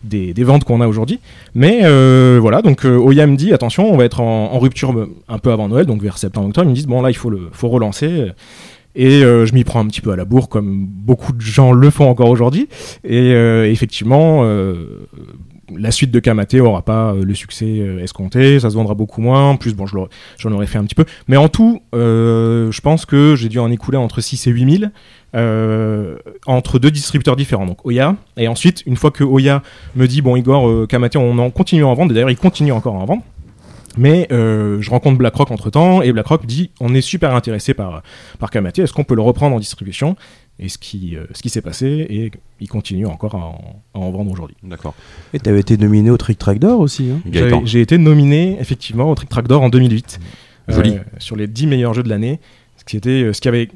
des, 0.03 0.33
des 0.33 0.43
ventes 0.43 0.63
qu'on 0.63 0.81
a 0.81 0.87
aujourd'hui. 0.87 1.19
Mais 1.55 1.81
euh, 1.83 2.39
voilà, 2.41 2.61
donc 2.61 2.83
Oya 2.85 3.27
me 3.27 3.35
dit 3.35 3.53
attention, 3.53 3.91
on 3.91 3.97
va 3.97 4.05
être 4.05 4.19
en, 4.21 4.53
en 4.53 4.59
rupture 4.59 4.93
un 5.27 5.37
peu 5.37 5.51
avant 5.51 5.69
Noël, 5.69 5.85
donc 5.85 6.01
vers 6.01 6.17
septembre-octobre. 6.17 6.67
Ils 6.67 6.71
me 6.71 6.75
disent 6.75 6.87
bon 6.87 7.01
là, 7.01 7.11
il 7.11 7.15
faut, 7.17 7.29
le, 7.29 7.49
faut 7.51 7.69
relancer. 7.69 8.31
Et 8.95 9.23
euh, 9.23 9.45
je 9.45 9.53
m'y 9.53 9.63
prends 9.63 9.79
un 9.79 9.85
petit 9.87 10.01
peu 10.01 10.11
à 10.11 10.15
la 10.15 10.25
bourre, 10.25 10.49
comme 10.49 10.85
beaucoup 10.85 11.31
de 11.31 11.39
gens 11.41 11.71
le 11.71 11.89
font 11.91 12.09
encore 12.09 12.29
aujourd'hui. 12.29 12.67
Et 13.03 13.33
euh, 13.33 13.69
effectivement, 13.69 14.41
euh, 14.43 15.07
la 15.77 15.91
suite 15.91 16.11
de 16.11 16.19
Kamate 16.19 16.55
aura 16.55 16.81
pas 16.81 17.13
euh, 17.13 17.23
le 17.23 17.33
succès 17.33 17.79
euh, 17.79 18.03
escompté, 18.03 18.59
ça 18.59 18.69
se 18.69 18.75
vendra 18.75 18.93
beaucoup 18.93 19.21
moins. 19.21 19.51
En 19.51 19.57
plus, 19.57 19.73
bon, 19.75 19.85
j'en 19.85 20.51
aurais 20.51 20.67
fait 20.67 20.77
un 20.77 20.83
petit 20.83 20.95
peu. 20.95 21.05
Mais 21.27 21.37
en 21.37 21.49
tout, 21.49 21.81
euh, 21.93 22.71
je 22.71 22.81
pense 22.81 23.05
que 23.05 23.35
j'ai 23.35 23.49
dû 23.49 23.59
en 23.59 23.71
écouler 23.71 23.97
entre 23.97 24.21
6 24.21 24.47
et 24.47 24.51
8 24.51 24.79
000 24.79 24.91
euh, 25.35 26.17
entre 26.45 26.79
deux 26.79 26.91
distributeurs 26.91 27.35
différents, 27.35 27.65
donc 27.65 27.85
Oya. 27.85 28.15
Et 28.37 28.47
ensuite, 28.47 28.83
une 28.85 28.95
fois 28.95 29.11
que 29.11 29.23
Oya 29.23 29.61
me 29.95 30.07
dit, 30.07 30.21
bon, 30.21 30.35
Igor, 30.35 30.87
Kamate, 30.87 31.15
on 31.15 31.37
en 31.37 31.49
continue 31.49 31.83
à 31.83 31.87
en 31.87 31.93
vendre, 31.93 32.13
d'ailleurs, 32.13 32.31
il 32.31 32.37
continue 32.37 32.71
encore 32.71 32.95
à 32.95 32.99
en 32.99 33.05
vendre. 33.05 33.23
Mais 33.97 34.27
je 34.29 34.89
rencontre 34.89 35.17
BlackRock 35.17 35.51
entre 35.51 35.69
temps, 35.69 36.01
et 36.01 36.13
BlackRock 36.13 36.45
dit, 36.45 36.71
on 36.79 36.93
est 36.93 37.01
super 37.01 37.35
intéressé 37.35 37.73
par, 37.73 38.01
par 38.39 38.49
Kamate, 38.49 38.79
est-ce 38.79 38.93
qu'on 38.93 39.03
peut 39.03 39.15
le 39.15 39.21
reprendre 39.21 39.55
en 39.55 39.59
distribution? 39.59 40.15
Et 40.59 40.67
ce 40.69 40.77
qui, 40.77 41.15
euh, 41.15 41.25
ce 41.33 41.41
qui 41.41 41.49
s'est 41.49 41.61
passé, 41.61 41.87
et 42.09 42.31
il 42.59 42.67
continue 42.67 43.05
encore 43.05 43.35
à 43.35 43.39
en, 43.39 43.81
à 43.93 43.99
en 43.99 44.11
vendre 44.11 44.31
aujourd'hui. 44.31 44.57
d'accord 44.63 44.93
Et 45.33 45.39
t'avais 45.39 45.61
été 45.61 45.77
nominé 45.77 46.09
au 46.09 46.17
Trick 46.17 46.37
Track 46.37 46.59
d'or 46.59 46.79
aussi. 46.81 47.09
Hein 47.11 47.21
J'ai 47.65 47.81
été 47.81 47.97
nominé 47.97 48.57
effectivement 48.59 49.09
au 49.09 49.15
Trick 49.15 49.29
Track 49.29 49.47
d'or 49.47 49.61
en 49.61 49.69
2008. 49.69 50.19
Joli. 50.67 50.91
Euh, 50.91 50.99
sur 51.17 51.35
les 51.35 51.47
10 51.47 51.67
meilleurs 51.67 51.93
jeux 51.93 52.03
de 52.03 52.09
l'année. 52.09 52.39
Ce 52.77 52.83
qui, 52.83 52.97
était, 52.97 53.23
euh, 53.23 53.33
ce 53.33 53.41
qui 53.41 53.47
avait 53.47 53.69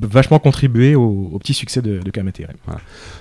vachement 0.00 0.38
contribué 0.38 0.94
au, 0.94 1.30
au 1.32 1.38
petit 1.38 1.54
succès 1.54 1.82
de, 1.82 1.98
de 2.00 2.10
ouais. 2.20 2.46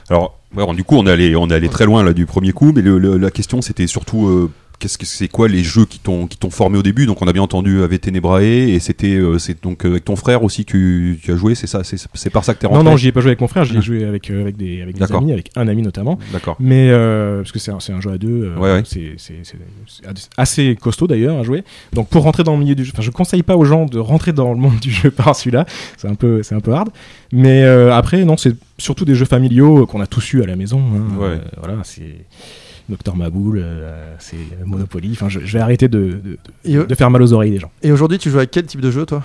Alors, 0.10 0.40
alors, 0.56 0.74
du 0.74 0.84
coup, 0.84 0.96
on 0.96 1.06
est 1.06 1.12
allé, 1.12 1.36
on 1.36 1.50
est 1.50 1.54
allé 1.54 1.68
très 1.70 1.86
loin 1.86 2.04
là 2.04 2.14
du 2.14 2.26
premier 2.26 2.52
coup, 2.54 2.72
mais 2.74 2.82
le- 2.82 2.98
le- 2.98 3.18
la 3.18 3.30
question 3.32 3.62
c'était 3.62 3.88
surtout 3.88 4.28
euh, 4.28 4.52
qu'est-ce 4.80 4.98
que 4.98 5.06
c'est 5.06 5.28
quoi 5.28 5.48
les 5.48 5.64
jeux 5.64 5.86
qui 5.86 6.00
t'ont 6.00 6.28
qui 6.28 6.38
t'ont 6.38 6.50
formé 6.50 6.78
au 6.78 6.84
début? 6.84 7.06
Donc, 7.06 7.22
on 7.22 7.28
a 7.28 7.34
bien 7.34 7.42
entendu 7.42 7.82
avec 7.84 8.02
Tenebrae 8.02 8.44
et 8.44 8.80
c'était 8.80 9.16
euh, 9.16 9.38
c'est 9.40 9.62
donc 9.64 9.86
euh, 9.86 9.92
avec 9.92 10.06
ton 10.06 10.16
frère 10.16 10.44
aussi 10.44 10.66
que 10.66 10.72
tu, 10.72 11.20
tu 11.24 11.32
as 11.32 11.36
joué, 11.36 11.56
c'est 11.56 11.68
ça, 11.68 11.82
c'est 11.84 12.30
par 12.30 12.44
ça 12.44 12.54
que 12.54 12.60
t'es 12.60 12.68
rentré? 12.68 12.84
Non, 12.84 12.92
non, 12.92 12.98
j'y 12.98 13.08
ai 13.08 13.12
pas 13.12 13.22
joué 13.22 13.30
avec 13.30 13.42
mon 13.42 13.48
frère, 13.48 13.64
j'y 13.66 13.76
ai 13.76 13.78
Ah. 13.78 13.82
joué 13.82 14.04
avec, 14.06 14.30
euh, 14.30 14.42
avec, 14.42 14.58
des, 14.58 14.82
avec 14.82 14.98
des 14.98 15.14
amis, 15.14 15.32
avec 15.34 15.52
un 15.56 15.68
ami 15.68 15.82
notamment. 15.82 16.18
D'accord. 16.34 16.56
Mais 16.60 16.90
euh, 16.92 17.38
parce 17.42 17.52
que 17.52 17.60
c'est 17.60 17.72
un, 17.72 17.80
c'est 17.80 17.94
un 17.94 18.02
jeu 18.02 18.12
à 18.12 18.18
deux, 18.18 18.54
euh, 18.56 18.58
Ouais, 18.58 18.72
ouais. 18.74 18.84
c'est 18.86 19.16
assez 20.38 20.76
costaud 20.80 21.08
d'ailleurs 21.08 21.38
à 21.40 21.44
jouer. 21.44 21.64
Donc 21.94 22.08
pour 22.10 22.24
rentrer 22.24 22.44
dans 22.44 22.54
le 22.54 22.60
milieu 22.60 22.76
du 22.76 22.84
jeu, 22.86 22.92
enfin 22.94 23.02
je 23.04 23.12
conseille 23.12 23.44
pas 23.44 23.56
aux 23.58 23.66
gens 23.66 23.86
de 23.86 24.00
rentrer 24.00 24.34
dans 24.34 24.52
le 24.54 24.60
monde 24.60 24.80
du 24.80 24.92
jeu 24.92 25.12
par 25.16 25.36
celui-là, 25.36 25.66
c'est 25.98 26.08
un 26.08 26.16
peu 26.16 26.44
c'est 26.44 26.56
un 26.56 26.60
peu 26.60 26.74
hard. 26.74 26.90
Mais 27.32 27.64
euh, 27.64 27.94
après 27.94 28.24
non, 28.26 28.38
c'est 28.38 28.56
surtout 28.78 29.06
des 29.06 29.16
jeux 29.16 29.26
familiaux 29.26 29.84
euh, 29.84 29.86
qu'on 29.86 30.02
a 30.02 30.08
tous 30.08 30.34
eu 30.34 30.44
à 30.44 30.46
la 30.46 30.56
maison. 30.56 30.80
hein. 30.80 31.18
Ouais. 31.20 31.28
Euh, 31.28 31.40
voilà, 31.58 31.76
c'est 31.84 32.16
Docteur 32.90 33.16
Maboul, 33.16 33.60
euh, 33.64 34.14
c'est 34.20 34.38
Monopoly. 34.64 35.10
Enfin, 35.14 35.28
je, 35.30 35.40
je 35.40 35.54
vais 35.54 35.60
arrêter 35.60 35.88
de, 35.88 36.22
de, 36.66 36.96
faire 36.96 37.10
mal 37.10 37.22
aux 37.22 37.34
oreilles 37.34 37.52
des 37.52 37.60
gens. 37.60 37.72
et 37.82 37.92
aujourd'hui, 37.92 38.18
tu 38.20 38.30
joues 38.30 38.38
avec 38.38 38.52
quel 38.52 38.66
type 38.66 38.82
de 38.82 38.92
jeu, 38.92 39.06
toi? 39.06 39.24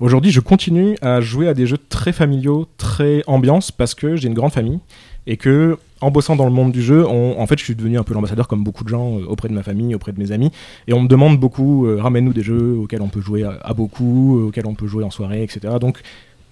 Aujourd'hui, 0.00 0.30
je 0.30 0.40
continue 0.40 0.96
à 1.02 1.20
jouer 1.20 1.46
à 1.48 1.54
des 1.54 1.66
jeux 1.66 1.76
très 1.88 2.12
familiaux, 2.12 2.66
très 2.78 3.22
ambiance, 3.26 3.70
parce 3.70 3.94
que 3.94 4.16
j'ai 4.16 4.28
une 4.28 4.34
grande 4.34 4.52
famille 4.52 4.78
et 5.26 5.36
que, 5.36 5.76
en 6.00 6.10
bossant 6.10 6.34
dans 6.36 6.44
le 6.46 6.50
monde 6.50 6.72
du 6.72 6.82
jeu, 6.82 7.06
on- 7.06 7.38
en 7.40 7.46
fait, 7.46 7.58
je 7.58 7.64
suis 7.64 7.74
devenu 7.74 7.98
un 7.98 8.02
peu 8.02 8.12
l'ambassadeur, 8.14 8.48
comme 8.48 8.64
beaucoup 8.64 8.84
de 8.84 8.88
gens, 8.88 9.18
euh, 9.20 9.24
auprès 9.26 9.48
de 9.48 9.54
ma 9.54 9.62
famille, 9.62 9.94
auprès 9.94 10.12
de 10.12 10.18
mes 10.18 10.32
amis. 10.32 10.50
Et 10.88 10.92
on 10.94 11.00
me 11.02 11.08
demande 11.08 11.38
beaucoup, 11.38 11.86
euh, 11.86 12.00
ramène-nous 12.00 12.32
des 12.32 12.42
jeux 12.42 12.76
auxquels 12.78 13.02
on 13.02 13.08
peut 13.08 13.20
jouer 13.20 13.44
à, 13.44 13.58
à 13.62 13.72
beaucoup, 13.74 14.38
euh, 14.40 14.48
auxquels 14.48 14.66
on 14.66 14.74
peut 14.74 14.86
jouer 14.86 15.04
en 15.04 15.10
soirée, 15.10 15.42
etc. 15.42 15.74
Donc, 15.80 16.00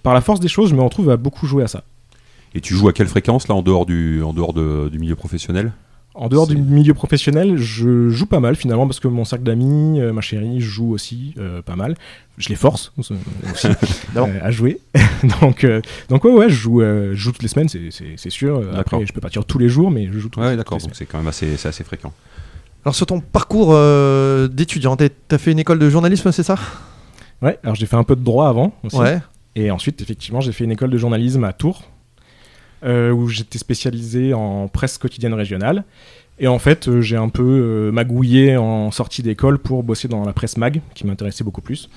par 0.03 0.13
la 0.13 0.21
force 0.21 0.39
des 0.39 0.47
choses, 0.47 0.69
je 0.69 0.75
me 0.75 0.81
retrouve 0.81 1.09
à 1.09 1.17
beaucoup 1.17 1.45
jouer 1.47 1.63
à 1.63 1.67
ça. 1.67 1.83
Et 2.55 2.61
tu 2.61 2.73
joues 2.75 2.87
à 2.87 2.93
quelle 2.93 3.07
fréquence 3.07 3.47
là 3.47 3.55
en 3.55 3.61
dehors 3.63 3.85
du 3.85 4.21
en 4.23 4.31
dehors 4.33 4.53
de- 4.53 4.87
du 4.89 4.99
milieu 4.99 5.15
professionnel? 5.15 5.71
En 6.15 6.29
dehors 6.29 6.45
du 6.45 6.55
milieu 6.55 6.93
professionnel, 6.93 7.57
je 7.57 8.09
joue 8.09 8.27
pas 8.27 8.39
mal 8.39 8.55
finalement 8.55 8.85
parce 8.85 8.99
que 8.99 9.07
mon 9.07 9.25
cercle 9.25 9.43
d'amis, 9.43 9.99
euh, 9.99 10.13
ma 10.13 10.21
chérie, 10.21 10.59
joue 10.61 10.91
aussi 10.91 11.33
euh, 11.39 11.61
pas 11.63 11.75
mal. 11.75 11.95
Je 12.37 12.49
les 12.49 12.55
force 12.55 12.91
euh, 12.99 13.15
aussi 13.51 13.67
euh, 14.15 14.25
à 14.41 14.51
jouer. 14.51 14.79
donc, 15.41 15.63
euh, 15.63 15.81
donc 16.09 16.23
ouais, 16.23 16.31
ouais, 16.31 16.49
je 16.49 16.55
joue, 16.55 16.81
euh, 16.81 17.11
je 17.13 17.17
joue 17.19 17.31
toutes 17.31 17.41
les 17.41 17.47
semaines, 17.47 17.67
c'est- 17.69 18.29
sûr. 18.29 18.59
D'accord. 18.61 18.79
Après, 18.79 19.05
je 19.07 19.13
peux 19.13 19.21
pas 19.21 19.29
dire 19.29 19.43
tous 19.43 19.57
les 19.57 19.69
jours, 19.69 19.89
mais 19.89 20.07
je 20.11 20.19
joue 20.19 20.29
tous 20.29 20.39
Ouais, 20.39 20.49
toutes 20.49 20.57
d'accord. 20.57 20.77
les 20.77 20.83
Donc 20.83 20.95
c'est 20.95 21.05
quand 21.07 21.17
même 21.17 21.27
assez 21.27 21.57
fréquent. 21.83 22.13
Alors, 22.85 22.95
sur 22.95 23.05
ton 23.05 23.19
parcours 23.19 23.69
euh, 23.71 24.47
d'étudiant, 24.47 24.95
t'as- 24.97 25.37
fait 25.37 25.51
une 25.51 25.59
école 25.59 25.79
de 25.79 25.89
journalisme, 25.89 26.31
c'est 26.31 26.43
ça? 26.43 26.55
Ouais, 27.41 27.57
alors 27.63 27.75
j'ai 27.75 27.85
fait 27.85 27.95
un 27.95 28.03
peu 28.03 28.15
de 28.15 28.23
droit 28.23 28.47
avant 28.49 28.73
aussi. 28.83 28.97
Ouais. 28.97 29.19
Et 29.55 29.71
ensuite, 29.71 30.01
effectivement, 30.01 30.41
j'ai 30.41 30.51
fait 30.51 30.63
une 30.63 30.71
école 30.71 30.89
de 30.89 30.97
journalisme 30.97 31.43
à 31.43 31.53
Tours, 31.53 31.83
où 32.83 33.27
j'étais 33.29 33.57
spécialisé 33.57 34.33
en 34.33 34.67
presse 34.67 34.97
quotidienne 34.97 35.33
régionale. 35.33 35.83
Et 36.39 36.47
en 36.47 36.57
fait, 36.59 36.87
euh, 36.87 36.99
j'ai 37.01 37.15
un 37.15 37.29
peu 37.29 37.43
euh, 37.43 37.91
magouillé 37.91 38.57
en 38.57 38.89
sortie 38.91 39.21
d'école 39.21 39.59
pour 39.59 39.83
bosser 39.83 40.07
dans 40.07 40.25
la 40.25 40.33
presse 40.33 40.57
mag, 40.57 40.81
qui 40.95 41.05
m'intéressait 41.05 41.43
beaucoup 41.43 41.61
plus. 41.61 41.89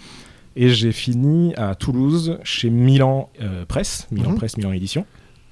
Et 0.56 0.68
j'ai 0.70 0.92
fini 0.92 1.54
à 1.56 1.74
Toulouse, 1.74 2.38
chez 2.44 2.70
Milan 2.70 3.30
euh, 3.42 3.64
Presse, 3.66 4.06
Milan 4.10 4.30
Mhm. 4.30 4.36
Presse, 4.36 4.56
Milan 4.58 4.72
Édition. 4.72 5.04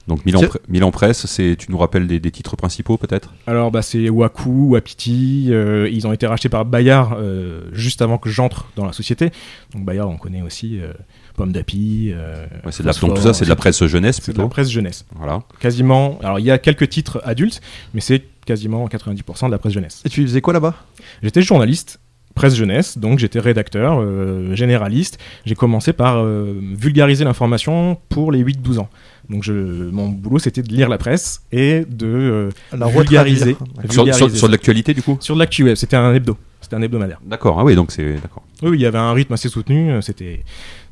Donc 0.06 0.26
Milan, 0.26 0.42
Pre- 0.42 0.58
Milan 0.68 0.90
Presse, 0.90 1.24
c'est 1.24 1.56
tu 1.58 1.70
nous 1.72 1.78
rappelles 1.78 2.06
des, 2.06 2.20
des 2.20 2.30
titres 2.30 2.56
principaux 2.56 2.98
peut-être? 2.98 3.32
Alors, 3.46 3.70
bah, 3.70 3.80
c'est 3.80 4.10
Waku, 4.10 4.68
Wapiti. 4.72 5.46
euh, 5.48 5.88
ils 5.90 6.06
ont 6.06 6.12
été 6.12 6.26
rachetés 6.26 6.50
par 6.50 6.66
Bayard 6.66 7.14
euh, 7.18 7.62
juste 7.72 8.02
avant 8.02 8.18
que 8.18 8.28
j'entre 8.28 8.66
dans 8.76 8.84
la 8.84 8.92
société. 8.92 9.30
Donc, 9.72 9.86
Bayard, 9.86 10.10
on 10.10 10.18
connaît 10.18 10.42
aussi 10.42 10.78
euh, 10.78 10.92
Pomme 11.36 11.52
d'Api. 11.52 12.10
euh, 12.14 12.46
Ouais, 12.64 12.72
c'est 12.72 12.82
de 12.82 12.86
la, 12.86 12.92
Phosphore, 12.92 13.08
donc 13.10 13.18
tout 13.18 13.24
ça 13.24 13.34
c'est 13.34 13.44
de 13.44 13.50
la 13.50 13.56
presse 13.56 13.84
jeunesse 13.86 14.16
c'est 14.22 14.32
de 14.32 14.36
la 14.38 14.42
plutôt. 14.44 14.48
presse 14.48 14.70
jeunesse. 14.70 15.04
Voilà. 15.16 15.42
Quasiment. 15.60 16.18
Alors, 16.22 16.38
il 16.38 16.44
y 16.46 16.50
a 16.50 16.58
quelques 16.58 16.88
titres 16.88 17.20
adultes, 17.24 17.60
mais 17.92 18.00
c'est 18.00 18.22
quasiment 18.46 18.86
90% 18.86 19.46
de 19.46 19.50
la 19.50 19.58
presse 19.58 19.72
jeunesse. 19.72 20.02
Et 20.04 20.08
tu 20.08 20.22
faisais 20.22 20.40
quoi 20.40 20.52
là-bas? 20.52 20.74
J'étais 21.22 21.42
journaliste 21.42 21.98
presse 22.34 22.56
jeunesse, 22.56 22.98
donc 22.98 23.20
j'étais 23.20 23.38
rédacteur, 23.38 24.00
euh, 24.00 24.56
généraliste. 24.56 25.18
J'ai 25.46 25.54
commencé 25.54 25.92
par 25.92 26.16
euh, 26.18 26.52
vulgariser 26.76 27.22
l'information 27.24 27.96
pour 28.08 28.32
les 28.32 28.42
8-12 28.42 28.80
ans. 28.80 28.88
Donc 29.30 29.44
je, 29.44 29.52
mon 29.52 30.08
boulot 30.08 30.40
c'était 30.40 30.60
de 30.62 30.68
lire 30.68 30.88
la 30.88 30.98
presse 30.98 31.42
et 31.52 31.84
de 31.88 32.06
euh, 32.08 32.50
La 32.76 32.88
vulgariser. 32.88 33.56
Sur, 33.88 34.12
sur- 34.12 34.30
sur 34.36 34.48
de 34.48 34.52
l'actualité, 34.52 34.94
du 34.94 35.02
coup? 35.02 35.16
Sur 35.20 35.36
de 35.36 35.40
l'actu 35.40 35.76
c'était 35.76 35.94
un 35.96 36.12
hebdo, 36.12 36.36
c'était 36.60 36.74
un 36.74 36.82
hebdomadaire. 36.82 37.20
D'accord, 37.24 37.60
ah 37.60 37.64
oui, 37.64 37.76
donc 37.76 37.92
c'est. 37.92 38.14
D'accord. 38.14 38.42
Oui, 38.64 38.78
il 38.78 38.80
y 38.80 38.86
avait 38.86 38.98
un 38.98 39.12
rythme 39.12 39.32
assez 39.34 39.48
soutenu, 39.48 39.92
c'était, 40.02 40.42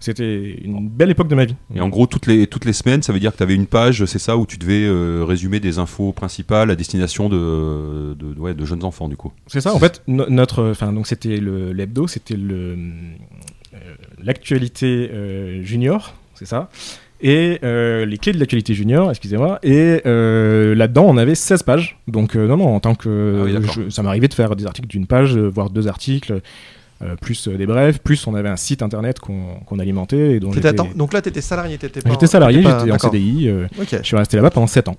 c'était 0.03 0.59
une 0.65 0.89
belle 0.89 1.11
époque 1.11 1.29
de 1.29 1.35
ma 1.35 1.45
vie. 1.45 1.55
Et 1.75 1.81
en 1.81 1.89
gros, 1.89 2.07
toutes 2.07 2.27
les, 2.27 2.47
toutes 2.47 2.65
les 2.65 2.73
semaines, 2.73 3.03
ça 3.03 3.13
veut 3.13 3.21
dire 3.21 3.33
que 3.33 3.37
tu 3.39 3.43
avais 3.43 3.55
une 3.55 3.67
page, 3.67 4.05
c'est 4.05 4.19
ça, 4.19 4.37
où 4.37 4.45
tu 4.47 4.59
devais 4.59 4.85
euh, 4.85 5.25
résumer 5.27 5.61
des 5.61 5.79
infos 5.79 6.13
principales 6.13 6.71
à 6.71 6.77
destination 6.77 7.29
de, 7.29 8.15
de, 8.15 8.39
ouais, 8.39 8.55
de 8.55 8.65
jeunes 8.65 8.85
enfants, 8.85 9.09
du 9.09 9.17
coup. 9.17 9.33
C'est 9.47 9.61
ça, 9.61 9.75
en 9.75 9.79
fait, 9.79 10.03
no- 10.07 10.29
notre, 10.29 10.71
enfin, 10.71 10.93
donc 10.93 11.07
c'était 11.07 11.39
l'hebdo, 11.39 12.07
c'était 12.07 12.35
euh, 12.37 12.77
l'actualité 14.23 15.11
euh, 15.13 15.63
junior, 15.63 16.15
c'est 16.35 16.47
ça, 16.47 16.69
et 17.21 17.59
euh, 17.63 18.05
les 18.05 18.19
clés 18.19 18.33
de 18.33 18.39
l'actualité 18.39 18.75
junior, 18.75 19.11
excusez-moi, 19.11 19.59
et 19.63 20.01
euh, 20.07 20.75
là-dedans 20.75 21.05
on 21.09 21.17
avait 21.17 21.35
16 21.35 21.63
pages, 21.63 21.99
donc 22.09 22.37
euh, 22.37 22.47
non, 22.49 22.57
non, 22.57 22.75
en 22.75 22.81
tant 22.81 22.95
que, 22.95 23.39
Ah 23.41 23.45
oui, 23.61 23.67
je- 23.75 23.91
ça 23.91 24.03
m'arrivait 24.03 24.29
de 24.29 24.35
faire 24.35 24.57
des 24.57 24.67
articles 24.67 24.89
d'une 24.89 25.07
page, 25.07 25.37
voire 25.37 25.71
deux 25.71 25.87
articles. 25.89 26.41
Euh, 27.05 27.17
plus 27.21 27.49
euh, 27.49 27.57
des 27.57 27.67
brèves, 27.67 28.01
plus 28.01 28.27
on 28.27 28.35
avait 28.35 28.49
un 28.49 28.57
site 28.57 28.83
internet 28.83 29.19
qu'on 29.21 29.79
alimentait 29.79 30.33
et 30.37 30.41
dont 30.41 30.51
donc 30.95 31.13
là, 31.13 31.21
t'étais 31.23 31.41
salarié, 31.41 31.79
t'étais 31.79 32.01
pas. 32.01 32.11
j'étais 32.11 32.27
salarié, 32.27 32.59
j'étais 32.63 32.73
en 32.73 32.87
d'accord. 32.87 33.11
CDI, 33.11 33.49
euh, 33.49 33.67
je 33.91 34.03
suis 34.03 34.17
resté 34.17 34.37
là-bas 34.37 34.51
pendant 34.51 34.67
7 34.67 34.89
ans. 34.89 34.97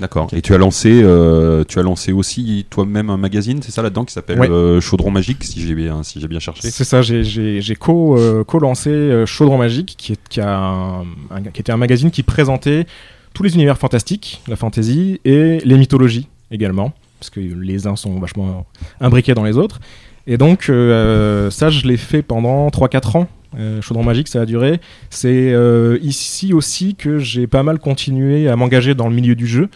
D'accord. 0.00 0.28
Et 0.32 0.42
tu 0.42 0.52
as 0.54 0.58
lancé, 0.58 1.02
euh, 1.04 1.62
tu 1.68 1.78
as 1.78 1.82
lancé 1.82 2.10
aussi 2.12 2.66
toi-même 2.68 3.10
un 3.10 3.16
magazine, 3.16 3.60
c'est 3.62 3.70
ça 3.70 3.80
là-dedans, 3.80 4.04
qui 4.04 4.12
s'appelle 4.12 4.40
Ouais. 4.40 4.50
euh, 4.50 4.80
Chaudron 4.80 5.12
Magique, 5.12 5.44
si 5.44 5.60
j'ai 5.60 5.74
bien, 5.76 6.02
si 6.02 6.20
j'ai 6.20 6.26
bien 6.26 6.40
cherché. 6.40 6.68
C'est 6.68 6.82
ça, 6.82 7.00
j'ai- 7.00 7.76
co, 7.78 8.18
euh, 8.18 8.42
co-lancé 8.42 8.90
euh, 8.90 9.24
Chaudron 9.24 9.56
Magique, 9.58 9.94
qui, 9.96 10.12
est, 10.14 10.18
qui, 10.28 10.40
a 10.40 10.58
un- 10.58 11.02
un- 11.30 11.42
qui 11.52 11.60
était 11.60 11.70
un 11.70 11.76
magazine 11.76 12.10
qui 12.10 12.24
présentait 12.24 12.86
tous 13.34 13.44
les 13.44 13.54
univers 13.54 13.78
fantastiques, 13.78 14.42
la 14.48 14.56
fantasy, 14.56 15.20
et 15.24 15.58
les 15.64 15.78
mythologies 15.78 16.26
également, 16.50 16.92
parce 17.20 17.30
que 17.30 17.38
les 17.38 17.86
uns 17.86 17.94
sont 17.94 18.18
vachement 18.18 18.66
imbriqués 19.00 19.34
dans 19.34 19.44
les 19.44 19.56
autres. 19.56 19.78
Et 20.26 20.38
donc, 20.38 20.68
euh, 20.68 21.50
ça, 21.50 21.68
je 21.70 21.86
l'ai 21.86 21.96
fait 21.96 22.22
pendant 22.22 22.68
3-4 22.68 23.16
ans. 23.18 23.28
Euh, 23.58 23.80
Chaudron 23.82 24.02
Magique, 24.02 24.28
ça 24.28 24.40
a 24.40 24.46
duré. 24.46 24.80
C'est 25.10 25.52
euh, 25.52 25.98
ici 26.02 26.52
aussi 26.52 26.94
que 26.94 27.18
j'ai 27.18 27.46
pas 27.46 27.62
mal 27.62 27.78
continué 27.78 28.48
à 28.48 28.56
m'engager 28.56 28.94
dans 28.94 29.08
le 29.08 29.14
milieu 29.14 29.34
du 29.34 29.46
jeu, 29.46 29.68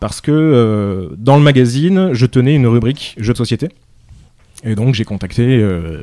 parce 0.00 0.20
que 0.20 0.32
euh, 0.32 1.08
dans 1.18 1.36
le 1.36 1.42
magazine, 1.42 2.10
je 2.12 2.26
tenais 2.26 2.54
une 2.54 2.66
rubrique 2.66 3.14
jeux 3.18 3.32
de 3.34 3.38
société. 3.38 3.68
Et 4.64 4.74
donc, 4.74 4.94
j'ai 4.94 5.04
contacté 5.04 5.42
euh, 5.46 6.02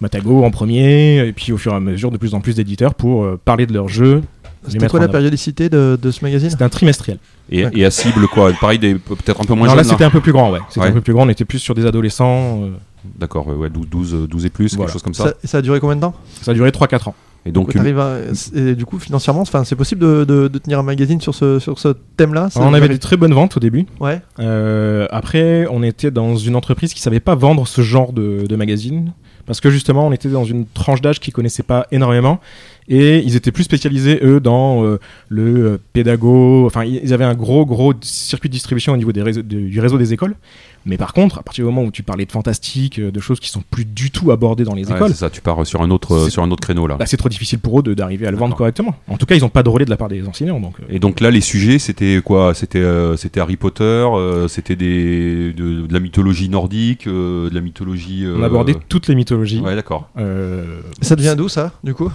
Matago 0.00 0.44
en 0.44 0.50
premier, 0.50 1.26
et 1.26 1.32
puis 1.32 1.52
au 1.52 1.58
fur 1.58 1.72
et 1.72 1.76
à 1.76 1.80
mesure, 1.80 2.10
de 2.10 2.16
plus 2.18 2.34
en 2.34 2.40
plus 2.40 2.56
d'éditeurs 2.56 2.94
pour 2.94 3.24
euh, 3.24 3.40
parler 3.44 3.66
de 3.66 3.72
leurs 3.72 3.88
jeux. 3.88 4.22
C'était 4.68 4.86
quoi 4.86 5.00
la 5.00 5.08
périodicité 5.08 5.68
de, 5.68 5.98
de 6.00 6.10
ce 6.12 6.24
magazine? 6.24 6.48
C'était 6.50 6.62
un 6.62 6.68
trimestriel. 6.68 7.18
Et, 7.50 7.64
et 7.74 7.84
à 7.84 7.90
cible 7.90 8.28
quoi? 8.28 8.52
Pareil, 8.60 8.78
peut-être 8.78 9.40
un 9.40 9.44
peu 9.44 9.54
moins 9.54 9.66
non, 9.66 9.74
là, 9.74 9.82
c'était 9.82 10.04
un 10.04 10.10
peu 10.10 10.20
plus 10.20 10.30
grand, 10.32 10.52
ouais. 10.52 10.60
C'était 10.68 10.80
Ouais. 10.82 10.86
un 10.86 10.92
peu 10.92 11.00
plus 11.00 11.12
grand, 11.12 11.26
on 11.26 11.28
était 11.28 11.44
plus 11.44 11.58
sur 11.58 11.74
des 11.74 11.84
adolescents. 11.86 12.62
euh, 12.62 12.68
D'accord, 13.18 13.46
ouais, 13.48 13.54
ouais, 13.54 13.70
12, 13.70 13.86
12, 13.90 14.14
euh, 14.14 14.26
12 14.26 14.46
et 14.46 14.50
plus, 14.50 14.74
Voilà. 14.74 14.86
quelque 14.86 14.92
chose 14.92 15.02
comme 15.02 15.14
ça. 15.14 15.24
ça, 15.24 15.34
ça 15.44 15.58
a 15.58 15.62
duré 15.62 15.80
combien 15.80 15.96
de 15.96 16.00
temps? 16.00 16.14
Ça 16.40 16.50
a 16.52 16.54
duré 16.54 16.70
3-4 16.70 17.08
ans. 17.08 17.14
Et 17.44 17.50
donc, 17.50 17.74
à- 17.74 18.18
et 18.54 18.76
du 18.76 18.86
coup, 18.86 19.00
financièrement, 19.00 19.40
enfin, 19.40 19.64
c'est 19.64 19.74
possible 19.74 20.00
de, 20.00 20.24
de- 20.24 20.46
de 20.46 20.58
tenir 20.58 20.78
un 20.78 20.84
magazine 20.84 21.20
sur 21.20 21.34
ce, 21.34 21.58
sur 21.58 21.78
ce 21.80 21.88
thème-là? 22.16 22.50
On 22.56 22.72
avait 22.72 22.88
des 22.88 23.00
très 23.00 23.16
bonnes 23.16 23.34
ventes 23.34 23.56
au 23.56 23.60
début. 23.60 23.86
Ouais. 23.98 24.20
Euh, 24.38 25.08
après, 25.10 25.66
on 25.68 25.82
était 25.82 26.12
dans 26.12 26.36
une 26.36 26.54
entreprise 26.54 26.94
qui 26.94 27.00
savait 27.00 27.18
pas 27.18 27.34
vendre 27.34 27.66
ce 27.66 27.80
genre 27.80 28.12
de, 28.12 28.46
de 28.48 28.56
magazine. 28.56 29.12
Parce 29.44 29.60
que 29.60 29.70
justement, 29.70 30.06
on 30.06 30.12
était 30.12 30.28
dans 30.28 30.44
une 30.44 30.66
tranche 30.66 31.00
d'âge 31.00 31.18
qu'ils 31.18 31.32
connaissaient 31.32 31.64
pas 31.64 31.88
énormément. 31.90 32.38
Et 32.88 33.18
ils 33.20 33.36
étaient 33.36 33.52
plus 33.52 33.64
spécialisés, 33.64 34.18
eux, 34.22 34.40
dans 34.40 34.84
euh, 34.84 34.98
le 35.28 35.66
euh, 35.66 35.78
pédago. 35.92 36.66
Enfin, 36.66 36.84
ils 36.84 37.12
avaient 37.14 37.24
un 37.24 37.34
gros, 37.34 37.64
gros 37.64 37.94
circuit 38.00 38.48
de 38.48 38.52
distribution 38.54 38.92
au 38.92 38.96
niveau 38.96 39.12
des 39.12 39.22
réseaux- 39.22 39.42
de- 39.42 39.60
du 39.60 39.80
réseau 39.80 39.98
des 39.98 40.12
écoles. 40.12 40.34
Mais 40.84 40.96
par 40.96 41.12
contre, 41.12 41.38
à 41.38 41.42
partir 41.44 41.64
du 41.64 41.70
moment 41.72 41.86
où 41.86 41.92
tu 41.92 42.02
parlais 42.02 42.26
de 42.26 42.32
fantastique, 42.32 42.98
euh, 42.98 43.12
de 43.12 43.20
choses 43.20 43.38
qui 43.38 43.48
sont 43.50 43.62
plus 43.70 43.84
du 43.84 44.10
tout 44.10 44.32
abordées 44.32 44.64
dans 44.64 44.74
les 44.74 44.84
ouais, 44.88 44.96
écoles, 44.96 45.10
c'est 45.10 45.16
ça, 45.18 45.30
tu 45.30 45.40
pars 45.40 45.64
sur 45.64 45.80
un 45.80 45.90
autre, 45.92 46.28
sur 46.28 46.42
un 46.42 46.50
autre 46.50 46.60
créneau 46.62 46.88
là. 46.88 46.96
bah, 46.96 47.06
c'est 47.06 47.16
trop 47.16 47.28
difficile 47.28 47.60
pour 47.60 47.78
eux 47.78 47.82
de- 47.84 47.94
d'arriver 47.94 48.26
à 48.26 48.32
le 48.32 48.36
vendre 48.36 48.56
correctement. 48.56 48.96
En 49.06 49.16
tout 49.16 49.26
cas, 49.26 49.36
ils 49.36 49.42
n'ont 49.42 49.48
pas 49.48 49.62
de 49.62 49.68
relais 49.68 49.84
de 49.84 49.90
la 49.90 49.96
part 49.96 50.08
des 50.08 50.26
enseignants. 50.26 50.58
Donc, 50.58 50.74
Et 50.90 50.98
donc 50.98 51.20
là, 51.20 51.30
les 51.30 51.40
sujets, 51.40 51.78
c'était 51.78 52.20
quoi? 52.24 52.52
C'était 52.52 52.80
euh, 52.80 53.16
c'était 53.16 53.38
Harry 53.38 53.56
Potter, 53.56 53.84
euh, 53.84 54.48
c'était 54.48 54.74
des 54.74 55.52
de, 55.52 55.86
de 55.86 55.92
la 55.92 56.00
mythologie 56.00 56.48
nordique, 56.48 57.06
euh, 57.06 57.48
de 57.48 57.54
la 57.54 57.60
mythologie. 57.60 58.26
on 58.26 58.42
abordait 58.42 58.74
toutes 58.88 59.06
les 59.06 59.14
mythologies. 59.14 59.60
Ouais, 59.60 59.76
d'accord. 59.76 60.08
Euh, 60.18 60.80
Ça 61.00 61.14
devient 61.14 61.34
d'où 61.38 61.48
ça, 61.48 61.72
du 61.84 61.94
coup? 61.94 62.10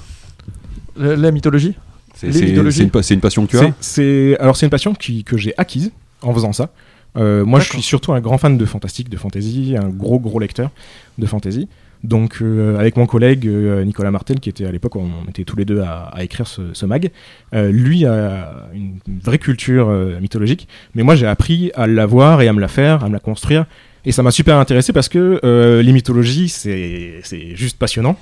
La, 0.97 1.31
mythologie 1.31 1.75
C'est 2.15 2.83
une, 2.83 2.89
pa- 2.89 3.03
c'est 3.03 3.13
une 3.13 3.19
passion 3.21 3.45
que 3.45 3.51
tu 3.51 3.57
as 3.57 3.73
C'est 3.79 4.37
alors 4.39 4.55
c'est 4.57 4.65
une 4.65 4.69
passion 4.71 4.93
qui, 4.93 5.23
que 5.23 5.37
j'ai 5.37 5.53
acquise 5.57 5.91
en 6.21 6.33
faisant 6.33 6.53
ça. 6.53 6.69
Euh, 7.15 7.45
moi, 7.45 7.59
je 7.59 7.69
suis 7.69 7.81
surtout 7.81 8.13
un 8.13 8.19
grand 8.21 8.37
fan 8.37 8.57
de 8.57 8.65
fantastique, 8.65 9.09
de 9.09 9.17
fantasy, 9.17 9.75
un 9.81 9.89
gros 9.89 10.19
gros 10.19 10.39
lecteur 10.39 10.69
de 11.17 11.25
fantasy. 11.25 11.67
Donc, 12.03 12.37
euh, 12.43 12.77
avec 12.77 12.95
mon 12.95 13.07
collègue 13.07 13.47
euh, 13.47 13.83
Nicolas 13.83 14.11
Martel, 14.11 14.39
qui 14.39 14.49
était 14.49 14.65
à 14.65 14.71
l'époque, 14.71 14.95
on 14.97 15.27
était 15.27 15.43
tous 15.45 15.55
les 15.55 15.65
deux 15.65 15.81
à, 15.81 16.09
à 16.13 16.23
écrire 16.23 16.45
ce, 16.47 16.61
ce 16.73 16.85
mag. 16.85 17.09
lui 17.53 18.05
a 18.05 18.67
une 18.73 18.99
vraie 19.23 19.39
culture 19.39 19.89
mythologique, 20.21 20.67
mais 20.93 21.01
moi 21.03 21.15
j'ai 21.15 21.25
appris 21.25 21.71
à 21.73 21.87
l'avoir 21.87 22.41
et 22.43 22.47
à 22.47 22.53
me 22.53 22.61
la 22.61 22.67
faire, 22.67 23.03
à 23.03 23.07
me 23.09 23.13
la 23.13 23.19
construire. 23.19 23.65
Et 24.05 24.11
ça 24.11 24.21
m'a 24.21 24.31
super 24.31 24.57
intéressé 24.57 24.93
parce 24.93 25.09
que 25.09 25.81
les 25.83 25.91
mythologies, 25.91 26.49
c'est 26.49 27.19
c'est 27.23 27.55
juste 27.55 27.77
passionnant. 27.79 28.15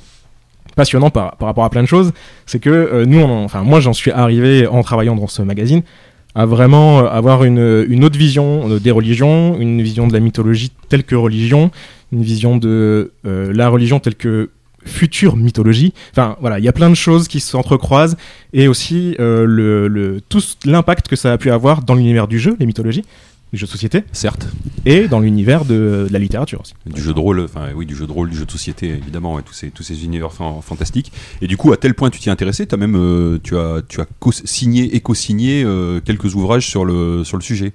Passionnant 0.75 1.09
par, 1.09 1.37
rapport 1.39 1.63
à 1.63 1.69
plein 1.69 1.83
de 1.83 1.87
choses. 1.87 2.11
C'est 2.45 2.59
que 2.59 2.69
euh, 2.69 3.05
nous, 3.05 3.21
enfin 3.21 3.63
moi 3.63 3.79
j'en 3.79 3.93
suis 3.93 4.11
arrivé 4.11 4.67
en 4.67 4.83
travaillant 4.83 5.15
dans 5.15 5.27
ce 5.27 5.41
magazine 5.41 5.83
à 6.35 6.45
vraiment 6.45 6.99
euh, 6.99 7.05
avoir 7.07 7.45
une, 7.45 7.85
une 7.87 8.03
autre 8.03 8.17
vision 8.17 8.67
des 8.77 8.91
religions, 8.91 9.57
une 9.59 9.81
vision 9.81 10.07
de 10.07 10.13
la 10.13 10.19
mythologie 10.19 10.71
telle 10.89 11.03
que 11.03 11.15
religion, 11.15 11.71
une 12.11 12.23
vision 12.23 12.57
de 12.57 13.13
euh, 13.25 13.53
la 13.53 13.69
religion 13.69 13.99
telle 13.99 14.15
que 14.15 14.49
future 14.83 15.37
mythologie. 15.37 15.93
Enfin 16.11 16.35
voilà, 16.41 16.59
il 16.59 16.65
y 16.65 16.67
a 16.67 16.73
plein 16.73 16.89
de 16.89 16.95
choses 16.95 17.27
qui 17.27 17.39
s'entrecroisent 17.39 18.17
et 18.53 18.67
aussi 18.67 19.15
tout 20.29 20.41
l'impact 20.65 21.07
que 21.07 21.15
ça 21.15 21.31
a 21.31 21.37
pu 21.37 21.49
avoir 21.49 21.81
dans 21.81 21.95
l'univers 21.95 22.27
du 22.27 22.37
jeu, 22.37 22.55
les 22.59 22.67
mythologies, 22.67 23.03
du 23.55 23.59
jeu 23.59 23.65
de 23.65 23.71
société, 23.71 24.03
Certes, 24.11 24.47
et 24.85 25.07
dans 25.07 25.19
l'univers 25.19 25.65
de, 25.65 26.05
de 26.07 26.13
la 26.13 26.19
littérature 26.19 26.61
aussi. 26.61 26.73
du 26.85 27.01
jeu 27.01 27.13
de 27.13 27.19
rôle, 27.19 27.39
enfin 27.39 27.69
oui, 27.75 27.85
du 27.85 27.95
jeu 27.95 28.05
de 28.05 28.11
rôle, 28.11 28.29
du 28.29 28.37
jeu 28.37 28.45
de 28.45 28.51
société, 28.51 28.89
évidemment, 28.89 29.35
ouais, 29.35 29.41
tous 29.43 29.53
ces 29.53 29.71
tous 29.71 29.83
ces 29.83 30.03
univers 30.05 30.31
fan- 30.31 30.61
fantastiques. 30.61 31.11
Et 31.41 31.47
du 31.47 31.57
coup, 31.57 31.71
à 31.71 31.77
tel 31.77 31.93
point 31.95 32.09
tu 32.09 32.19
t'y 32.19 32.29
es 32.29 32.31
intéressé, 32.31 32.67
as 32.69 32.77
même 32.77 32.95
euh, 32.95 33.39
tu 33.43 33.57
as 33.57 33.81
tu 33.87 34.01
as 34.01 34.05
signé 34.43 34.95
et 34.95 34.99
co-signé 34.99 35.63
euh, 35.63 35.99
quelques 36.01 36.35
ouvrages 36.35 36.67
sur 36.67 36.85
le 36.85 37.23
sur 37.23 37.37
le 37.37 37.43
sujet. 37.43 37.73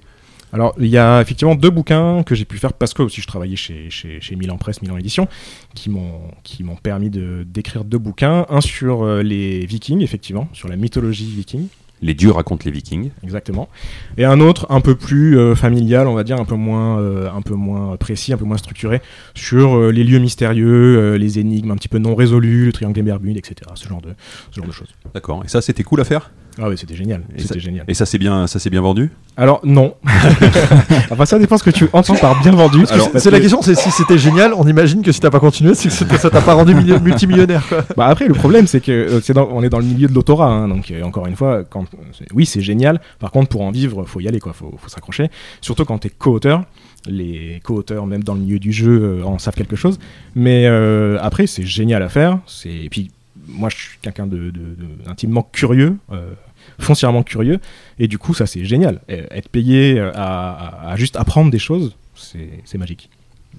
Alors, 0.53 0.75
il 0.79 0.87
y 0.87 0.97
a 0.97 1.21
effectivement 1.21 1.55
deux 1.55 1.69
bouquins 1.69 2.23
que 2.23 2.35
j'ai 2.35 2.43
pu 2.43 2.57
faire 2.57 2.73
parce 2.73 2.93
que 2.93 3.01
aussi 3.01 3.21
je 3.21 3.27
travaillais 3.27 3.55
chez, 3.55 3.89
chez, 3.89 4.19
chez 4.19 4.35
Milan 4.35 4.57
Presse, 4.57 4.81
Milan 4.81 4.97
Édition, 4.97 5.29
qui 5.75 5.89
m'ont 5.89 6.75
permis 6.83 7.09
de 7.09 7.45
d'écrire 7.47 7.85
deux 7.85 7.97
bouquins. 7.97 8.45
Un 8.49 8.59
sur 8.59 9.03
euh, 9.03 9.23
les 9.23 9.65
Vikings, 9.65 10.01
effectivement, 10.01 10.49
sur 10.51 10.67
la 10.67 10.75
mythologie 10.75 11.31
viking, 11.33 11.67
Les 12.01 12.13
dieux 12.13 12.31
racontent 12.31 12.63
les 12.65 12.71
Vikings. 12.71 13.11
exactement. 13.23 13.69
Et 14.17 14.25
un 14.25 14.39
autre 14.39 14.65
un 14.69 14.81
peu 14.81 14.95
plus 14.95 15.37
euh, 15.37 15.55
familial, 15.55 16.07
on 16.07 16.13
va 16.13 16.23
dire, 16.23 16.39
un 16.39 16.45
peu 16.45 16.55
moins 16.55 16.99
euh, 16.99 17.29
un 17.31 17.41
peu 17.41 17.53
moins 17.53 17.95
précis, 17.97 18.33
un 18.33 18.37
peu 18.37 18.45
moins 18.45 18.57
structuré, 18.57 19.01
sur 19.35 19.75
euh, 19.75 19.91
les 19.91 20.03
lieux 20.03 20.19
mystérieux, 20.19 21.15
les 21.15 21.39
énigmes 21.39 21.71
un 21.71 21.75
petit 21.75 21.89
peu 21.89 21.99
non 21.99 22.15
résolues, 22.15 22.65
le 22.65 22.73
triangle 22.73 22.95
des 22.95 23.03
Bermudes, 23.03 23.37
etc. 23.37 23.55
Ce 23.75 23.87
genre 23.87 24.01
de 24.01 24.09
ce 24.51 24.57
genre 24.57 24.67
de 24.67 24.71
choses. 24.71 24.89
D'accord. 25.13 25.43
Et 25.45 25.47
ça, 25.47 25.61
c'était 25.61 25.83
cool 25.83 26.01
à 26.01 26.05
faire? 26.05 26.31
Ah 26.59 26.67
oui, 26.69 26.77
c'était 26.77 26.95
génial. 26.95 27.21
Et 27.35 27.41
C'était 27.41 27.59
génial. 27.59 27.85
Et 27.87 27.93
ça, 27.93 28.05
c'est 28.05 28.17
bien, 28.17 28.45
ça 28.47 28.59
s'est 28.59 28.69
bien 28.69 28.81
vendu? 28.81 29.09
Alors 29.37 29.61
non. 29.63 29.95
enfin 31.09 31.25
ça 31.25 31.39
dépend 31.39 31.57
ce 31.57 31.63
que 31.63 31.69
tu 31.69 31.87
entends 31.93 32.15
par 32.15 32.41
bien 32.41 32.51
vendu. 32.51 32.83
C'est 33.15 33.31
la 33.31 33.37
que- 33.37 33.41
question, 33.43 33.61
c'est 33.61 33.75
si 33.75 33.89
c'était 33.91 34.17
génial, 34.17 34.53
on 34.55 34.67
imagine 34.67 35.01
que 35.01 35.11
si 35.11 35.19
t'as 35.19 35.29
pas 35.29 35.39
continué, 35.39 35.73
c'est 35.75 35.89
que 36.07 36.17
ça 36.17 36.29
t'a 36.29 36.41
pas 36.41 36.53
rendu 36.53 36.73
milli- 36.73 37.01
multimillionnaire. 37.01 37.65
Quoi. 37.67 37.83
Bah 37.95 38.07
après 38.07 38.27
le 38.27 38.33
problème 38.33 38.67
c'est 38.67 38.81
que 38.81 38.91
euh, 38.91 39.21
c'est 39.21 39.33
dans- 39.33 39.47
on 39.51 39.63
est 39.63 39.69
dans 39.69 39.79
le 39.79 39.85
milieu 39.85 40.07
de 40.07 40.13
l'autorat 40.13 40.47
hein, 40.49 40.67
donc 40.67 40.91
euh, 40.91 41.03
encore 41.03 41.27
une 41.27 41.35
fois 41.35 41.63
quand 41.63 41.85
oui 42.33 42.45
c'est 42.45 42.61
génial 42.61 42.99
par 43.19 43.31
contre 43.31 43.49
pour 43.49 43.61
en 43.61 43.71
vivre 43.71 44.03
faut 44.05 44.19
y 44.19 44.27
aller 44.27 44.39
quoi 44.39 44.53
faut, 44.53 44.73
faut 44.77 44.89
s'accrocher 44.89 45.29
surtout 45.61 45.85
quand 45.85 45.97
t'es 45.99 46.09
co-auteur 46.09 46.63
les 47.07 47.59
co-auteurs 47.63 48.05
même 48.05 48.23
dans 48.23 48.33
le 48.33 48.41
milieu 48.41 48.59
du 48.59 48.71
jeu 48.71 49.19
euh, 49.21 49.23
en 49.23 49.39
savent 49.39 49.55
quelque 49.55 49.75
chose 49.75 49.97
mais 50.35 50.65
euh, 50.67 51.17
après 51.21 51.47
c'est 51.47 51.63
génial 51.65 52.03
à 52.03 52.09
faire 52.09 52.37
c'est 52.45 52.69
et 52.69 52.89
puis 52.89 53.11
moi 53.53 53.69
je 53.69 53.75
suis 53.75 53.97
quelqu'un 54.01 54.27
de, 54.27 54.51
intimement 55.07 55.47
curieux 55.51 55.97
euh, 56.11 56.31
foncièrement 56.79 57.23
curieux 57.23 57.59
et 57.99 58.07
du 58.07 58.17
coup 58.17 58.33
ça 58.33 58.45
c'est 58.45 58.65
génial 58.65 59.01
être 59.07 59.49
payé 59.49 59.99
euh, 59.99 60.11
à, 60.15 60.93
juste 60.97 61.15
apprendre 61.15 61.51
des 61.51 61.59
choses 61.59 61.95
c'est 62.15 62.77
magique 62.77 63.09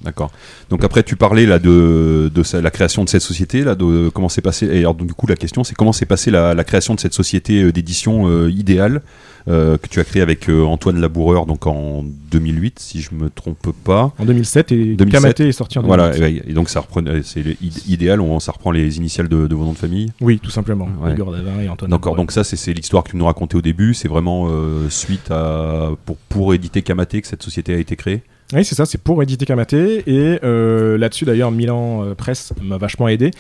D'accord. 0.00 0.32
Donc 0.70 0.82
après, 0.82 1.02
tu 1.04 1.14
parlais 1.14 1.46
là 1.46 1.58
de, 1.60 2.30
la 2.54 2.70
création 2.70 3.04
de 3.04 3.08
cette 3.08 3.22
société, 3.22 3.62
là, 3.62 3.76
de 3.76 4.08
comment 4.08 4.28
s'est 4.30 4.40
passé. 4.40 4.66
Et 4.66 4.84
du 4.94 5.14
coup, 5.14 5.26
la 5.28 5.36
question, 5.36 5.62
c'est 5.62 5.76
comment 5.76 5.92
s'est 5.92 6.06
passée 6.06 6.30
la, 6.30 6.64
création 6.64 6.94
de 6.94 7.00
cette 7.00 7.14
société 7.14 7.62
euh, 7.62 7.72
d'édition 7.72 8.48
idéale 8.48 9.02
euh, 9.48 9.76
que 9.76 9.88
tu 9.88 9.98
as 9.98 10.04
créée 10.04 10.22
avec 10.22 10.48
euh, 10.48 10.64
Antoine 10.64 11.00
Laboureur, 11.00 11.46
donc 11.46 11.66
en 11.66 12.04
2008, 12.30 12.78
si 12.78 13.00
je 13.00 13.14
me 13.14 13.28
trompe 13.28 13.72
pas. 13.84 14.12
En 14.18 14.24
2007 14.24 14.72
et 14.72 14.94
2007. 14.94 15.08
Kamaté 15.10 15.48
est 15.48 15.52
sorti 15.52 15.78
en 15.78 15.82
2008. 15.82 15.96
Voilà, 15.96 16.28
et, 16.28 16.42
et 16.46 16.52
donc 16.52 16.68
ça 16.68 16.80
reprend, 16.80 17.04
euh, 17.06 17.22
c'est 17.24 17.42
idéal, 17.88 18.20
on, 18.20 18.38
ça 18.40 18.52
reprend 18.52 18.70
les 18.70 18.98
initiales 18.98 19.28
de, 19.28 19.46
de 19.46 19.54
vos 19.54 19.64
noms 19.64 19.72
de 19.72 19.78
famille. 19.78 20.12
Oui, 20.20 20.38
tout 20.38 20.50
simplement. 20.50 20.88
Ouais. 21.02 21.12
Igor 21.12 21.32
Davin 21.32 21.60
et 21.60 21.68
Antoine. 21.68 21.90
D'accord, 21.90 22.14
donc 22.16 22.30
ça 22.32 22.44
c'est 22.44 22.56
c'est 22.56 22.72
l'histoire 22.72 23.02
que 23.02 23.10
tu 23.10 23.16
nous 23.16 23.26
racontais 23.26 23.56
au 23.56 23.62
début, 23.62 23.94
c'est 23.94 24.08
vraiment 24.08 24.48
euh, 24.48 24.88
suite 24.88 25.30
à 25.30 25.90
pour, 26.04 26.16
pour 26.28 26.54
éditer 26.54 26.82
Kamaté 26.82 27.20
que 27.20 27.26
cette 27.26 27.42
société 27.42 27.74
a 27.74 27.78
été 27.78 27.96
créée. 27.96 28.22
Oui, 28.54 28.64
c'est 28.64 28.74
ça, 28.74 28.84
c'est 28.84 28.98
pour 28.98 29.22
éditer 29.22 29.46
Kamaté. 29.46 30.02
Et 30.06 30.38
là-dessus, 30.42 31.24
d'ailleurs, 31.24 31.50
Milan 31.50 32.04
Presse 32.18 32.52
m'a 32.62 32.76
vachement 32.76 33.08
aidé. 33.08 33.30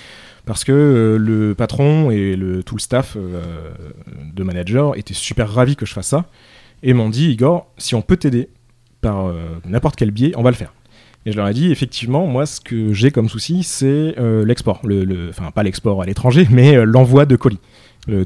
Parce 0.44 0.64
que 0.64 0.72
euh, 0.72 1.18
le 1.18 1.54
patron 1.54 2.10
et 2.10 2.34
le, 2.36 2.62
tout 2.64 2.74
le 2.74 2.80
staff 2.80 3.16
euh, 3.16 3.70
de 4.34 4.42
manager 4.42 4.96
étaient 4.98 5.14
super 5.14 5.48
ravis 5.48 5.76
que 5.76 5.86
je 5.86 5.92
fasse 5.92 6.08
ça. 6.08 6.24
Et 6.82 6.94
m'ont 6.94 7.10
dit, 7.10 7.30
Igor, 7.30 7.68
si 7.78 7.94
on 7.94 8.02
peut 8.02 8.16
t'aider 8.16 8.48
par 9.00 9.26
euh, 9.26 9.34
n'importe 9.68 9.94
quel 9.96 10.10
biais, 10.10 10.32
on 10.36 10.42
va 10.42 10.50
le 10.50 10.56
faire. 10.56 10.72
Et 11.26 11.30
je 11.30 11.36
leur 11.36 11.46
ai 11.46 11.54
dit, 11.54 11.70
effectivement, 11.70 12.26
moi, 12.26 12.46
ce 12.46 12.60
que 12.60 12.92
j'ai 12.92 13.12
comme 13.12 13.28
souci, 13.28 13.62
c'est 13.62 14.16
l'export. 14.44 14.80
Le, 14.84 15.04
le- 15.04 15.28
Enfin, 15.28 15.52
pas 15.52 15.62
l'export 15.62 16.02
à 16.02 16.04
l'étranger, 16.06 16.48
mais 16.50 16.84
l'envoi 16.84 17.26
de 17.26 17.36
colis. 17.36 17.60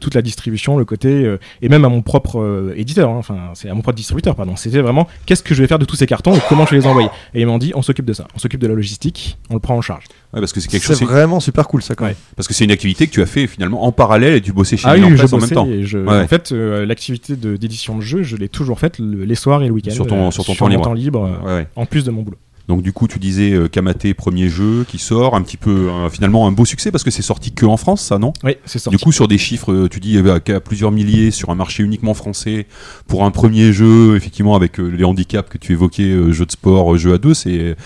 Toute 0.01 0.15
la 0.15 0.23
distribution, 0.23 0.79
le 0.79 0.87
côté, 0.87 1.09
euh, 1.27 1.39
et 1.61 1.69
même 1.69 1.85
à 1.85 1.91
mon 1.91 2.01
propre 2.01 2.41
euh, 2.41 2.73
éditeur, 2.77 3.11
hein, 3.11 3.17
enfin, 3.19 3.37
c'est 3.53 3.69
à 3.69 3.75
mon 3.75 3.83
propre 3.83 3.97
distributeur, 3.97 4.35
pardon. 4.35 4.57
C'était 4.57 4.81
vraiment, 4.81 5.07
qu'est-ce 5.27 5.43
que 5.43 5.55
je 5.55 5.61
vais 5.61 5.69
faire 5.69 5.79
de 5.79 5.85
tous 5.85 5.97
ces 5.97 6.07
cartons 6.07 6.35
et 6.35 6.39
comment 6.49 6.65
je 6.65 6.71
vais 6.71 6.79
les 6.79 6.87
envoyer. 6.87 7.11
Et 7.35 7.43
ils 7.43 7.47
m'ont 7.47 7.59
dit, 7.59 7.73
on 7.75 7.83
s'occupe 7.83 8.07
de 8.07 8.15
ça, 8.15 8.27
on 8.35 8.39
s'occupe 8.39 8.61
de 8.61 8.67
la 8.69 8.75
logistique, 8.75 9.37
on 9.51 9.55
le 9.55 9.61
prend 9.61 9.77
en 9.77 9.83
charge. 9.83 10.05
Ouais, 10.33 10.41
parce 10.41 10.55
que 10.55 10.61
c'est 10.61 10.69
quelque 10.69 10.83
chose, 10.85 10.97
c'est- 10.99 11.05
vraiment 11.05 11.41
super 11.41 11.69
cool 11.69 11.83
ça 11.83 11.95
quand 11.95 12.07
même. 12.07 12.15
parce 12.37 12.49
que 12.49 12.55
c'est 12.55 12.65
une 12.65 12.71
activité 12.71 13.07
que 13.07 13.12
tu 13.12 13.21
as 13.21 13.27
fait 13.27 13.47
finalement 13.47 13.85
en 13.85 13.93
parallèle 13.93 14.35
et 14.35 14.41
tu 14.41 14.53
bossais 14.55 14.79
chez 14.79 14.89
Ah 14.89 14.95
oui, 14.95 15.03
je 15.11 15.15
Presse 15.17 15.33
en 15.35 15.39
même 15.39 15.51
temps. 15.51 15.69
je- 15.83 15.99
Ouais. 15.99 16.23
En 16.23 16.27
fait, 16.27 16.53
euh, 16.53 16.87
l'activité 16.87 17.37
de- 17.37 17.57
d'édition 17.57 17.97
de, 17.97 18.01
jeu, 18.03 18.23
je 18.23 18.37
l'ai 18.37 18.49
toujours 18.49 18.79
faite 18.79 18.99
le- 18.99 19.25
les 19.25 19.35
soirs 19.35 19.62
et 19.62 19.67
le 19.67 19.73
week-end. 19.73 19.91
Sur 19.93 20.07
ton- 20.07 20.29
euh, 20.29 20.31
sur 20.31 20.45
ton 20.45 20.55
temps 20.55 20.65
mon 20.67 20.71
libre. 20.71 20.95
libre, 20.95 21.25
euh, 21.43 21.47
Ouais, 21.47 21.55
ouais. 21.61 21.67
en 21.77 21.85
plus 21.85 22.03
de 22.05 22.11
mon 22.11 22.23
boulot. 22.23 22.39
Donc 22.69 22.83
du 22.83 22.93
coup, 22.93 23.07
tu 23.07 23.19
disais 23.19 23.53
euh, 23.53 23.69
Kamaté 23.69 24.13
premier 24.13 24.49
jeu 24.49 24.85
qui 24.89 24.99
sort, 24.99 25.37
un 25.37 25.43
petit 25.43 25.57
peu 25.57 25.89
euh, 25.89 26.11
finalement 26.11 26.49
un 26.49 26.53
beau 26.53 26.65
succès 26.65 26.91
parce 26.91 27.05
que 27.05 27.11
c'est 27.11 27.23
sorti 27.23 27.53
que 27.53 27.65
en 27.65 27.77
France, 27.77 28.03
ça 28.03 28.19
non? 28.19 28.33
Oui, 28.43 28.57
c'est 28.65 28.79
sorti. 28.79 28.97
Du 28.97 29.03
coup, 29.03 29.13
sur 29.13 29.29
des 29.29 29.39
chiffres, 29.39 29.73
euh, 29.73 29.89
tu 29.89 30.01
dis 30.01 30.17
euh, 30.17 30.41
qu'à 30.41 30.61
plusieurs 30.61 30.91
milliers 30.91 31.31
sur 31.31 31.51
un 31.51 31.55
marché 31.55 31.83
uniquement 31.83 32.15
français 32.15 32.67
pour 33.07 33.25
un 33.25 33.31
premier 33.31 33.73
jeu, 33.73 34.17
effectivement 34.17 34.57
avec 34.57 34.81
euh, 34.81 34.89
les 34.89 35.05
handicaps 35.05 35.49
que 35.49 35.59
tu 35.59 35.73
évoquais, 35.73 36.33
jeu 36.33 36.45
de 36.45 36.51
sport, 36.51 36.97
jeu 36.97 37.15
à 37.15 37.19
deux, 37.19 37.35
c'est 37.35 37.77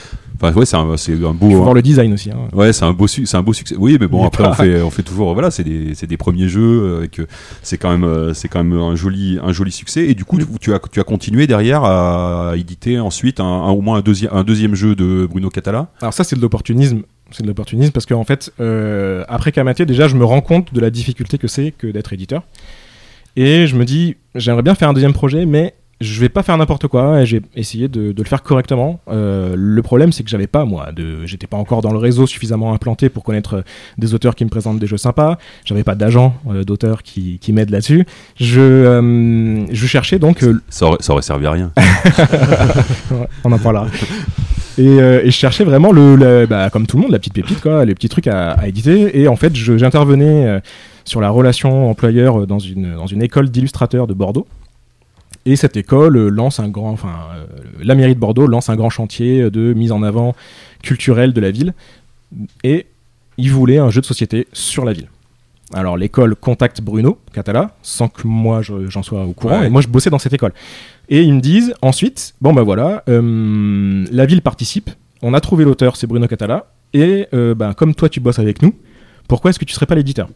enfin 0.40 0.53
ouais, 0.59 0.64
c'est 0.66 0.76
un, 0.76 0.96
c'est 0.96 1.12
un 1.12 1.16
Il 1.16 1.22
faut 1.24 1.33
beau. 1.33 1.62
voir 1.62 1.74
le 1.74 1.83
design 1.83 2.12
aussi. 2.12 2.31
hein. 2.31 2.48
Ouais, 2.53 2.72
c'est 2.72 2.85
un 2.85 2.92
beau, 2.92 3.07
c'est 3.07 3.35
un 3.35 3.42
beau 3.42 3.53
succès. 3.53 3.74
Oui, 3.79 3.96
mais 4.00 4.07
bon, 4.07 4.24
après 4.24 4.46
on 4.46 4.53
fait, 4.55 4.81
on 4.83 4.90
fait 4.90 5.03
toujours, 5.03 5.33
voilà, 5.35 5.50
c'est 5.50 5.64
des, 5.64 5.94
c'est 5.94 6.07
des 6.07 6.16
premiers 6.16 6.48
jeux 6.48 6.83
euh, 6.83 6.98
avec, 6.98 7.20
c'est 7.62 7.79
quand 7.79 7.90
même, 7.90 8.05
euh, 8.05 8.33
c'est 8.35 8.48
quand 8.48 8.62
même 8.64 8.79
un 8.79 8.94
joli, 8.96 9.38
un 9.42 9.53
joli 9.53 9.72
succès. 9.72 10.07
Et 10.09 10.14
du 10.14 10.24
coup, 10.24 10.38
tu, 10.38 10.46
tu 10.61 10.72
as, 10.74 10.81
tu 10.90 11.00
as 11.00 11.05
continué 11.05 11.46
derrière 11.46 11.85
à 11.85 12.55
éditer 12.57 12.98
ensuite 13.00 13.40
un, 13.40 13.44
un- 13.44 13.70
au 13.70 13.81
moins 13.81 13.98
un 13.98 14.00
deuxième, 14.03 14.33
un 14.33 14.44
deuxième 14.44 14.74
jeu 14.74 14.94
de 14.94 15.26
Bruno 15.29 15.50
Catala? 15.50 15.88
Alors 16.00 16.14
ça, 16.14 16.24
c'est 16.24 16.37
de 16.37 16.40
l'opportunisme. 16.40 17.03
C'est 17.33 17.42
de 17.44 17.48
l'opportunisme 17.48 17.92
parce 17.92 18.07
qu'en 18.07 18.24
fait, 18.24 18.53
euh, 18.61 19.24
après 19.29 19.53
Kamaté, 19.53 19.87
déjà, 19.87 20.09
je 20.09 20.16
me 20.16 20.24
rends 20.24 20.40
compte 20.40 20.74
de 20.74 20.81
la 20.81 20.90
difficulté 20.90 21.38
que 21.38 21.46
c'est 21.46 21.70
que 21.70 21.87
d'être 21.87 22.12
éditeur. 22.12 22.42
Et 23.37 23.68
je 23.68 23.76
me 23.76 23.85
dis, 23.85 24.16
j'aimerais 24.35 24.62
bien 24.62 24.74
faire 24.74 24.88
un 24.88 24.92
deuxième 24.92 25.12
projet, 25.12 25.46
mais 25.46 25.74
je 26.00 26.18
vais 26.20 26.28
pas 26.30 26.42
faire 26.42 26.56
n'importe 26.56 26.86
quoi 26.86 27.20
et 27.20 27.26
j'ai 27.26 27.42
essayé 27.54 27.86
de, 27.88 28.12
de 28.12 28.22
le 28.22 28.28
faire 28.28 28.42
correctement. 28.42 29.00
Euh, 29.08 29.54
le 29.56 29.82
problème, 29.82 30.12
c'est 30.12 30.22
que 30.22 30.30
j'avais 30.30 30.46
pas, 30.46 30.64
moi, 30.64 30.92
de, 30.92 31.26
j'étais 31.26 31.46
pas 31.46 31.58
encore 31.58 31.82
dans 31.82 31.92
le 31.92 31.98
réseau 31.98 32.26
suffisamment 32.26 32.72
implanté 32.72 33.08
pour 33.10 33.22
connaître 33.22 33.56
euh, 33.56 33.62
des 33.98 34.14
auteurs 34.14 34.34
qui 34.34 34.44
me 34.44 34.50
présentent 34.50 34.78
des 34.78 34.86
jeux 34.86 34.96
sympas. 34.96 35.36
J'avais 35.66 35.84
pas 35.84 35.94
d'agent 35.94 36.34
euh, 36.50 36.64
d'auteur 36.64 37.02
qui, 37.02 37.38
qui 37.38 37.52
m'aide 37.52 37.68
là-dessus. 37.70 38.06
Je, 38.38 38.60
euh, 38.60 39.66
je 39.70 39.86
cherchais 39.86 40.18
donc 40.18 40.42
Ça 40.70 40.86
aurait, 40.86 40.96
ça 41.00 41.12
aurait 41.12 41.22
servi 41.22 41.46
à 41.46 41.50
rien. 41.50 41.72
On 43.44 43.52
en 43.52 43.58
parlera. 43.58 43.86
Et, 44.78 44.84
et 44.86 45.26
je 45.26 45.30
cherchais 45.30 45.64
vraiment 45.64 45.92
le, 45.92 46.16
le- 46.16 46.46
bah, 46.46 46.70
comme 46.70 46.86
tout 46.86 46.96
le 46.96 47.02
monde, 47.02 47.12
la 47.12 47.18
petite 47.18 47.34
pépite, 47.34 47.60
quoi, 47.60 47.84
les 47.84 47.94
petits 47.94 48.08
trucs 48.08 48.26
à, 48.26 48.52
à 48.52 48.66
éditer. 48.68 49.20
Et 49.20 49.28
en 49.28 49.36
fait, 49.36 49.54
j'intervenais 49.54 50.60
sur 51.04 51.20
la 51.20 51.28
relation 51.30 51.90
employeur 51.90 52.46
dans 52.46 52.58
une, 52.58 52.94
dans 52.94 53.06
une 53.06 53.22
école 53.22 53.50
d'illustrateurs 53.50 54.06
de 54.06 54.14
Bordeaux. 54.14 54.46
Et 55.46 55.57
cette 55.57 55.76
école 55.76 56.16
euh, 56.16 56.29
lance 56.29 56.61
un 56.61 56.68
grand, 56.68 56.90
enfin, 56.90 57.14
euh, 57.35 57.46
la 57.83 57.94
mairie 57.94 58.14
de 58.14 58.20
Bordeaux 58.20 58.46
lance 58.46 58.68
un 58.68 58.76
grand 58.76 58.90
chantier 58.90 59.42
euh, 59.42 59.50
de 59.50 59.72
mise 59.72 59.90
en 59.92 60.03
avant 60.03 60.35
culturelle 60.83 61.33
de 61.33 61.40
la 61.40 61.50
ville. 61.50 61.74
Et 62.62 62.87
ils 63.38 63.50
voulaient 63.50 63.79
un 63.79 63.90
jeu 63.90 64.00
de 64.00 64.07
société 64.07 64.46
sur 64.53 64.85
la 64.85 64.92
ville. 64.92 65.09
Alors 65.72 65.96
l'école 65.96 66.35
contacte 66.35 66.81
Bruno 66.83 67.18
Catala, 67.33 67.76
sans 67.83 68.09
que 68.09 68.26
moi 68.26 68.61
je- 68.61 68.88
j'en 68.90 69.03
sois 69.03 69.24
au 69.24 69.33
courant, 69.33 69.61
Ouais. 69.61 69.66
et 69.66 69.70
moi 69.70 69.81
je 69.81 69.88
bossais 69.88 70.11
dans 70.11 70.18
cette 70.18 70.33
école. 70.33 70.53
Et 71.09 71.22
ils 71.22 71.33
me 71.33 71.40
disent 71.40 71.74
ensuite, 71.81 72.35
bon 72.40 72.53
ben 72.53 72.62
voilà, 72.62 73.03
euh, 73.09 74.05
la 74.11 74.26
ville 74.26 74.42
participe, 74.42 74.90
on 75.22 75.33
a 75.33 75.40
trouvé 75.40 75.64
l'auteur, 75.64 75.94
c'est 75.96 76.07
Bruno 76.09 76.26
Catala, 76.26 76.66
et 76.92 77.29
euh, 77.35 77.55
ben, 77.55 77.72
comme 77.72 77.94
toi 77.94 78.09
tu 78.09 78.18
bosses 78.20 78.40
avec 78.40 78.62
nous, 78.62 78.74
pourquoi 79.29 79.50
est-ce 79.50 79.61
que 79.61 79.64
tu 79.64 79.72
serais 79.72 79.87
pas 79.87 79.94
l'éditeur? 79.94 80.29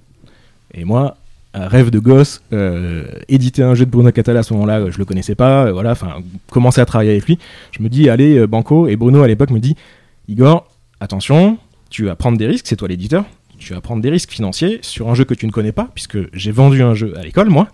Et 0.73 0.85
moi, 0.85 1.17
rêve 1.55 1.91
de 1.91 1.99
gosse, 1.99 2.43
euh, 2.53 3.05
éditer 3.29 3.63
un 3.63 3.75
jeu 3.75 3.87
de 3.87 3.91
Bruno 3.91 4.11
Catala 4.11 4.41
à 4.41 4.43
ce 4.43 4.53
moment-là, 4.55 4.91
je 4.91 4.99
le 4.99 5.05
connaissais 5.05 5.35
pas, 5.35 5.67
euh, 5.67 5.73
voilà, 5.73 5.93
enfin, 5.93 6.17
commencer 6.51 6.81
à 6.81 6.87
travailler 6.87 7.13
avec 7.13 7.27
lui, 7.27 7.39
je 7.71 7.83
me 7.83 7.89
dis, 7.89 8.11
allez, 8.11 8.39
euh, 8.39 8.47
Banco, 8.47 8.89
et 8.89 8.97
Bruno 8.97 9.23
à 9.23 9.29
l'époque 9.29 9.51
me 9.51 9.61
dit, 9.61 9.77
Igor, 10.29 10.67
attention, 11.01 11.59
tu 11.91 12.07
vas 12.07 12.17
prendre 12.17 12.37
des 12.39 12.47
risques, 12.47 12.67
c'est 12.67 12.77
toi 12.77 12.89
l'éditeur, 12.89 13.25
tu 13.59 13.73
vas 13.73 13.81
prendre 13.81 14.03
des 14.03 14.11
risques 14.11 14.31
financiers 14.31 14.81
sur 14.83 15.09
un 15.09 15.15
jeu 15.15 15.25
que 15.25 15.35
tu 15.35 15.47
ne 15.47 15.53
connais 15.53 15.73
pas, 15.73 15.89
puisque 15.95 16.19
j'ai 16.33 16.51
vendu 16.51 16.83
un 16.83 16.95
jeu 16.95 17.17
à 17.17 17.23
l'école, 17.23 17.51
moi, 17.51 17.69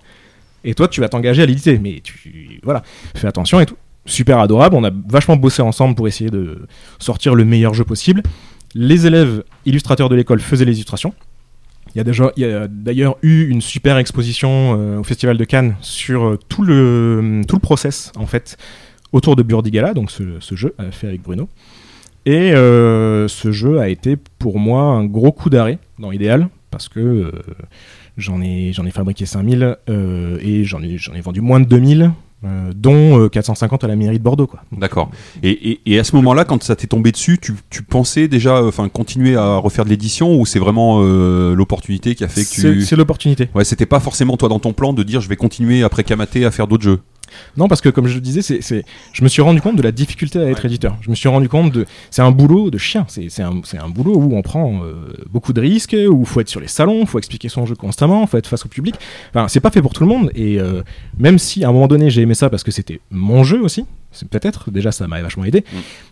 et 0.62 0.74
toi 0.74 0.86
tu 0.86 1.00
vas 1.00 1.08
t'engager 1.08 1.42
à 1.42 1.46
l'éditer, 1.46 1.78
mais 1.78 2.00
tu, 2.02 2.60
voilà, 2.62 2.82
fais 3.14 3.26
attention 3.26 3.60
et 3.60 3.66
tout. 3.66 3.76
Super 4.04 4.40
adorable, 4.40 4.76
on 4.76 4.84
a 4.84 4.90
vachement 5.08 5.36
bossé 5.36 5.62
ensemble 5.62 5.94
pour 5.94 6.08
essayer 6.08 6.30
de 6.30 6.66
sortir 6.98 7.34
le 7.34 7.44
meilleur 7.44 7.74
jeu 7.74 7.84
possible. 7.84 8.22
Les 8.74 9.06
élèves 9.06 9.42
illustrateurs 9.66 10.08
de 10.08 10.16
l'école 10.16 10.40
faisaient 10.40 10.64
les 10.64 10.72
illustrations. 10.72 11.14
Il 11.94 11.98
y 12.36 12.44
a 12.44 12.68
d'ailleurs 12.68 13.16
eu 13.22 13.48
une 13.48 13.60
super 13.60 13.98
exposition 13.98 14.76
euh, 14.78 14.98
au 14.98 15.02
Festival 15.02 15.36
de 15.36 15.44
Cannes 15.44 15.76
sur 15.80 16.24
euh, 16.24 16.38
tout 16.48 16.62
le 16.62 17.42
tout 17.48 17.56
le 17.56 17.60
process 17.60 18.12
en 18.16 18.26
fait 18.26 18.56
autour 19.12 19.34
de 19.34 19.42
Burdigala, 19.42 19.92
donc 19.92 20.10
ce, 20.10 20.38
jeu 20.54 20.74
euh, 20.78 20.92
fait 20.92 21.08
avec 21.08 21.22
Bruno. 21.22 21.48
Et 22.26 22.52
ce 22.52 23.50
jeu 23.50 23.80
a 23.80 23.88
été 23.88 24.16
pour 24.38 24.58
moi 24.58 24.82
un 24.82 25.04
gros 25.04 25.32
coup 25.32 25.50
d'arrêt 25.50 25.78
dans 25.98 26.12
Idéal 26.12 26.48
parce 26.70 26.88
que 26.88 27.32
j'en 28.16 28.40
ai 28.42 28.70
ai 28.70 28.90
fabriqué 28.90 29.26
5000 29.26 29.76
euh, 29.88 30.38
et 30.40 30.64
j'en 30.64 30.82
ai 30.82 30.98
j'en 30.98 31.14
ai 31.14 31.20
vendu 31.20 31.40
moins 31.40 31.60
de 31.60 31.64
2000 31.64 32.12
euh, 32.44 32.72
dont 32.74 33.20
euh, 33.20 33.28
450 33.28 33.84
à 33.84 33.88
la 33.88 33.96
mairie 33.96 34.18
de 34.18 34.22
Bordeaux 34.24 34.46
quoi. 34.46 34.60
D'accord. 34.72 35.10
Et, 35.42 35.50
et, 35.50 35.80
et 35.86 35.98
à 35.98 36.04
ce 36.04 36.16
moment-là, 36.16 36.44
quand 36.44 36.62
ça 36.62 36.74
t'est 36.76 36.86
tombé 36.86 37.12
dessus, 37.12 37.38
tu, 37.40 37.54
tu 37.68 37.82
pensais 37.82 38.28
déjà, 38.28 38.64
enfin, 38.64 38.88
continuer 38.88 39.36
à 39.36 39.56
refaire 39.56 39.84
de 39.84 39.90
l'édition 39.90 40.38
ou 40.40 40.46
c'est 40.46 40.58
vraiment 40.58 41.00
euh, 41.02 41.54
l'opportunité 41.54 42.14
qui 42.14 42.24
a 42.24 42.28
fait 42.28 42.42
que 42.42 42.46
C'est 42.46 42.72
tu. 42.72 42.82
c'est 42.82 42.96
l'opportunité. 42.96 43.48
Ouais, 43.54 43.64
c'était 43.64 43.86
pas 43.86 44.00
forcément 44.00 44.36
toi 44.36 44.48
dans 44.48 44.58
ton 44.58 44.72
plan 44.72 44.92
de 44.92 45.02
dire 45.02 45.20
je 45.20 45.28
vais 45.28 45.36
continuer 45.36 45.82
après 45.82 46.02
Kamaté 46.04 46.44
à 46.44 46.50
faire 46.50 46.66
d'autres 46.66 46.84
jeux? 46.84 47.00
Non, 47.56 47.68
parce 47.68 47.80
que 47.80 47.88
comme 47.88 48.06
je 48.06 48.14
le 48.14 48.20
disais, 48.20 48.42
c'est, 48.42 48.84
je 49.12 49.24
me 49.24 49.28
suis 49.28 49.42
rendu 49.42 49.60
compte 49.60 49.76
de 49.76 49.82
la 49.82 49.92
difficulté 49.92 50.38
à 50.38 50.48
être 50.50 50.64
éditeur. 50.64 50.96
Je 51.00 51.10
me 51.10 51.14
suis 51.14 51.28
rendu 51.28 51.48
compte 51.48 51.72
de. 51.72 51.86
C'est 52.10 52.22
un 52.22 52.30
boulot 52.30 52.70
de 52.70 52.78
chien. 52.78 53.06
C'est, 53.08 53.28
un, 53.42 53.88
boulot 53.88 54.16
où 54.16 54.36
on 54.36 54.42
prend 54.42 54.82
euh, 54.84 54.94
beaucoup 55.30 55.52
de 55.52 55.60
risques, 55.60 55.96
où 56.08 56.20
il 56.20 56.26
faut 56.26 56.40
être 56.40 56.48
sur 56.48 56.60
les 56.60 56.68
salons, 56.68 57.00
il 57.00 57.06
faut 57.06 57.18
expliquer 57.18 57.48
son 57.48 57.66
jeu 57.66 57.74
constamment, 57.74 58.22
il 58.22 58.28
faut 58.28 58.36
être 58.38 58.46
face 58.46 58.64
au 58.64 58.68
public. 58.68 58.94
Enfin, 59.30 59.48
c'est 59.48 59.60
pas 59.60 59.70
fait 59.70 59.82
pour 59.82 59.92
tout 59.92 60.02
le 60.02 60.08
monde. 60.08 60.30
Et 60.34 60.58
euh, 60.60 60.82
même 61.18 61.38
si 61.38 61.64
à 61.64 61.68
un 61.68 61.72
moment 61.72 61.88
donné 61.88 62.10
j'ai 62.10 62.22
aimé 62.22 62.34
ça 62.34 62.50
parce 62.50 62.62
que 62.62 62.70
c'était 62.70 63.00
mon 63.10 63.44
jeu 63.44 63.60
aussi, 63.60 63.84
peut-être, 64.30 64.70
déjà 64.70 64.92
ça 64.92 65.06
m'a 65.06 65.20
vachement 65.22 65.44
aidé. 65.44 65.64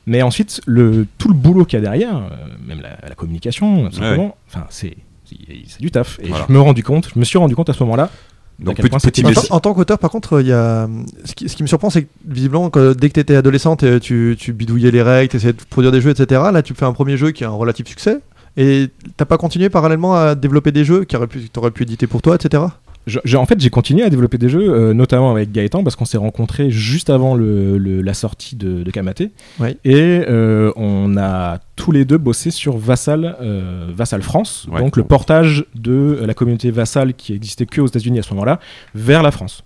Mais 0.07 0.23
ensuite, 0.23 0.61
le, 0.67 1.07
tout 1.19 1.29
le 1.29 1.35
boulot 1.35 1.65
qu'il 1.65 1.79
y 1.79 1.81
a 1.81 1.83
derrière, 1.83 2.17
euh, 2.17 2.31
même 2.67 2.81
la, 2.81 2.99
la 3.09 3.15
communication, 3.15 3.91
simplement, 3.91 4.37
enfin, 4.49 4.67
c'est, 4.71 4.97
c'est, 5.25 5.37
c'est 5.67 5.81
du 5.81 5.91
taf. 5.91 6.19
Et 6.23 6.29
Voilà. 6.29 6.47
je 6.49 6.53
me 6.53 6.61
rendu 6.61 6.83
compte, 6.83 7.09
je 7.15 7.19
me 7.19 7.25
suis 7.25 7.39
rendu 7.39 7.55
compte 7.55 7.69
à 7.71 7.73
ce 7.73 7.83
moment-là. 7.85 8.11
Donc, 8.59 8.77
point 8.91 8.99
petit- 9.11 9.21
En, 9.25 9.29
petit 9.29 9.35
tant- 9.49 9.55
en 9.57 9.61
tant 9.61 9.75
qu'auteur, 9.75 9.99
par 9.99 10.11
contre, 10.11 10.41
il 10.41 10.49
y 10.49 10.53
a 10.53 10.89
ce 11.25 11.33
qui, 11.35 11.49
ce 11.49 11.55
qui 11.57 11.63
me 11.63 11.69
surprend, 11.69 11.91
c'est 11.91 12.03
que 12.05 12.09
visiblement, 12.27 12.71
que 12.71 12.93
dès 12.93 13.09
que 13.09 13.15
tu 13.15 13.21
étais 13.21 13.37
adolescente, 13.37 13.85
euh, 13.85 14.01
tu, 14.01 14.37
tu 14.39 14.53
bidouillais 14.53 14.91
les 14.91 15.03
règles, 15.03 15.31
tu 15.31 15.37
essayais 15.37 15.53
de 15.53 15.59
produire 15.71 15.93
des 15.93 16.01
jeux, 16.01 16.11
etc. 16.11 16.41
Là, 16.53 16.63
tu 16.63 16.75
fais 16.75 16.85
un 16.85 16.93
premier 16.93 17.17
jeu 17.17 17.31
qui 17.31 17.45
a 17.45 17.49
un 17.49 17.53
relatif 17.53 17.87
succès. 17.87 18.19
Et 18.57 18.89
t'as 19.17 19.25
pas 19.27 19.39
continué 19.39 19.69
parallèlement 19.71 20.17
à 20.17 20.35
développer 20.35 20.73
des 20.73 20.85
jeux 20.85 21.05
qui 21.05 21.15
auraient 21.17 21.29
pu, 21.29 21.49
t'aurais 21.51 21.71
pu 21.71 21.85
éditer 21.85 22.09
pour 22.09 22.21
toi, 22.23 22.35
etc. 22.35 22.65
Je- 23.07 23.37
en 23.39 23.47
fait, 23.47 23.59
j'ai 23.61 23.71
continué 23.71 24.03
à 24.05 24.11
développer 24.11 24.37
des 24.37 24.49
jeux, 24.51 24.69
euh, 24.69 24.93
notamment 24.93 25.31
avec 25.31 25.51
Gaëtan, 25.51 25.83
parce 25.83 25.97
qu'on 25.97 26.05
s'est 26.05 26.19
rencontrés 26.19 26.71
juste 26.71 27.09
avant 27.09 27.35
le, 27.35 27.79
le- 27.79 28.03
la 28.03 28.13
sortie 28.13 28.55
de, 28.57 28.83
de 28.83 28.91
Kamaté. 28.91 29.31
Ouais. 29.61 29.79
Et 29.85 29.95
euh, 30.29 30.73
on 30.77 31.17
a 31.17 31.59
tous 31.77 31.91
les 31.91 32.05
deux 32.05 32.19
bossé 32.19 32.51
sur 32.51 32.77
Vassal, 32.77 33.37
euh, 33.41 33.87
Vassal 33.95 34.21
France, 34.23 34.67
Ouais. 34.71 34.81
donc 34.81 34.97
le 34.99 35.05
portage 35.05 35.65
de 35.75 36.23
la 36.27 36.35
communauté 36.35 36.71
Vassal 36.71 37.15
qui 37.15 37.33
existait 37.33 37.65
que 37.65 37.81
aux 37.81 37.87
États-Unis 37.87 38.19
à 38.19 38.23
ce 38.23 38.31
moment-là, 38.35 38.61
vers 38.95 39.23
la 39.23 39.31
France. 39.31 39.65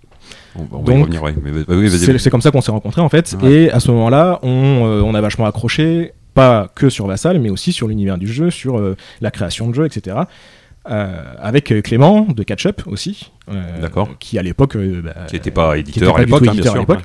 On, 0.55 0.61
on 0.71 0.77
va 0.83 0.93
y 0.93 0.95
Donc, 0.95 0.99
revenir, 1.07 1.21
ouais. 1.23 1.35
Mais, 1.43 1.51
bah 1.51 1.63
oui, 1.69 1.87
vas-y, 1.89 2.19
C'est 2.19 2.29
comme 2.29 2.41
ça 2.41 2.51
qu'on 2.51 2.61
s'est 2.61 2.71
rencontrés 2.71 3.01
en 3.01 3.09
fait. 3.09 3.35
Ouais. 3.41 3.51
Et 3.51 3.71
à 3.71 3.81
ce 3.81 3.91
moment-là, 3.91 4.39
on, 4.43 4.85
euh, 4.85 5.01
on 5.01 5.13
a 5.15 5.21
vachement 5.21 5.45
accroché. 5.45 6.13
pas 6.33 6.67
que 6.73 6.89
sur 6.89 7.05
Vassal, 7.07 7.39
mais 7.39 7.49
aussi 7.51 7.71
sur 7.73 7.87
l'univers 7.87 8.17
du 8.17 8.27
jeu, 8.27 8.49
sur 8.49 8.79
euh, 8.79 8.95
la 9.21 9.29
création 9.29 9.67
de 9.69 9.75
jeux, 9.75 9.85
etc. 9.85 10.15
Euh, 10.91 11.23
avec 11.39 11.71
euh, 11.71 11.81
Clément 11.81 12.27
de 12.35 12.43
Catch-Up 12.43 12.81
aussi, 12.87 13.31
euh, 13.49 13.61
D'accord. 13.81 14.09
qui 14.19 14.37
à 14.37 14.41
l'époque 14.41 14.75
euh, 14.75 15.01
bah, 15.01 15.13
Qui 15.27 15.35
n'était 15.35 15.49
pas 15.51 15.77
éditeur 15.77 16.09
était 16.09 16.09
à 16.09 16.13
pas 16.13 16.25
l'époque, 16.25 16.47
hein, 16.49 16.51
bien 16.51 16.61
à 16.61 16.71
sûr. 16.71 16.79
l'époque. 16.81 16.99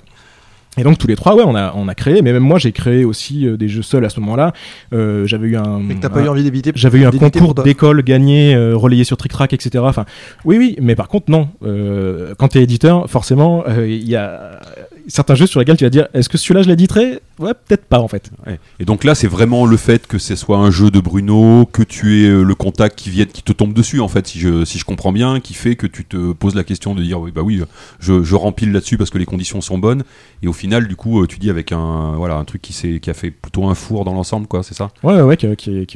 Et 0.77 0.83
donc 0.83 0.99
tous 0.99 1.07
les 1.07 1.15
trois, 1.17 1.35
ouais, 1.37 1.45
on 1.47 1.55
a, 1.57 1.73
on 1.77 1.87
a 1.89 1.95
créé, 1.95 2.21
mais 2.23 2.33
même 2.33 2.43
moi 2.43 2.59
j'ai 2.59 2.73
créé 2.73 3.05
aussi 3.05 3.47
euh, 3.47 3.57
des 3.57 3.69
jeux 3.69 3.83
seuls 3.83 4.05
à 4.05 4.11
ce 4.11 4.19
moment-là. 4.21 4.53
Euh, 4.93 5.27
j'avais 5.27 5.47
eu 5.49 5.57
un, 5.57 5.79
Mais 5.81 5.95
que 5.95 6.01
t'as 6.01 6.09
pas 6.09 6.21
un- 6.21 6.25
eu 6.25 6.29
envie 6.29 6.43
d'éviter. 6.43 6.73
j'avais 6.75 6.99
eu 6.99 7.05
un 7.05 7.11
concours 7.13 7.55
d'école 7.55 8.03
gagné, 8.03 8.55
euh, 8.55 8.77
relayé 8.77 9.05
sur 9.05 9.17
Trick 9.17 9.31
Track, 9.33 9.53
etc. 9.53 9.83
Enfin, 9.87 10.05
oui, 10.45 10.57
oui, 10.59 10.77
mais 10.81 10.95
par 10.97 11.07
contre, 11.09 11.31
non. 11.31 11.49
Euh, 11.65 12.35
quand 12.39 12.49
t'es 12.49 12.63
éditeur, 12.63 13.09
forcément, 13.09 13.65
euh, 13.69 13.87
il 13.89 14.09
y 14.09 14.17
a 14.17 14.61
certains 15.09 15.35
jeux 15.35 15.47
sur 15.47 15.59
lesquels 15.61 15.77
tu 15.77 15.85
vas 15.85 15.91
dire 15.91 16.07
est-ce 16.15 16.29
que 16.29 16.39
celui-là 16.39 16.63
je 16.63 16.69
l'éditerai? 16.69 17.21
Ouais, 17.39 17.53
peut-être 17.55 17.85
pas 17.85 17.99
en 18.01 18.09
fait. 18.09 18.31
Ouais. 18.47 18.59
Et 18.81 18.85
donc 18.85 19.05
là, 19.05 19.15
c'est 19.15 19.27
vraiment 19.29 19.65
le 19.67 19.77
fait 19.77 20.07
que 20.07 20.19
ce 20.19 20.37
soit 20.37 20.59
un 20.59 20.71
jeu 20.71 20.91
de 20.91 21.01
Bruno, 21.01 21.67
que 21.73 21.83
tu 21.83 22.21
aies 22.25 22.29
euh, 22.29 22.43
le 22.43 22.55
contact 22.55 22.99
qui 22.99 23.11
vienne, 23.11 23.29
qui 23.29 23.43
te 23.43 23.53
tombe 23.53 23.73
dessus, 23.73 24.01
en 24.01 24.09
fait, 24.09 24.27
si 24.27 24.39
je, 24.41 24.65
si 24.65 24.79
je 24.79 24.85
comprends 24.85 25.13
bien, 25.13 25.41
qui 25.41 25.55
fait 25.55 25.77
que 25.77 25.87
tu 25.87 26.05
te 26.05 26.33
poses 26.33 26.55
la 26.55 26.65
question 26.65 26.95
de 26.95 27.03
dire, 27.03 27.21
oui, 27.21 27.31
bah 27.33 27.43
oui, 27.43 27.63
je, 28.01 28.23
je 28.23 28.35
rempile 28.35 28.73
là-dessus 28.73 28.99
parce 28.99 29.11
que 29.11 29.19
les 29.19 29.25
conditions 29.27 29.61
sont 29.61 29.79
bonnes. 29.79 30.03
Et 30.43 30.49
au 30.49 30.53
final, 30.53 30.89
du 30.89 30.97
coup, 30.97 31.23
euh, 31.23 31.27
tu 31.27 31.39
dis 31.39 31.51
avec 31.51 31.73
un, 31.73 32.15
voilà, 32.17 32.35
un 32.37 32.45
truc 32.45 32.61
qui, 32.63 32.73
s'est- 32.73 32.99
qui 33.01 33.09
a 33.11 33.15
fait 33.15 33.31
plutôt 33.31 33.67
un 33.67 33.75
four 33.75 34.05
dans 34.05 34.15
l'ensemble, 34.15 34.47
quoi, 34.49 34.63
c'est 34.63 34.75
ça? 34.75 34.91
Ouais, 35.03 35.21
ouais, 35.23 35.37
qui, 35.37 35.47
qui- 35.57 35.87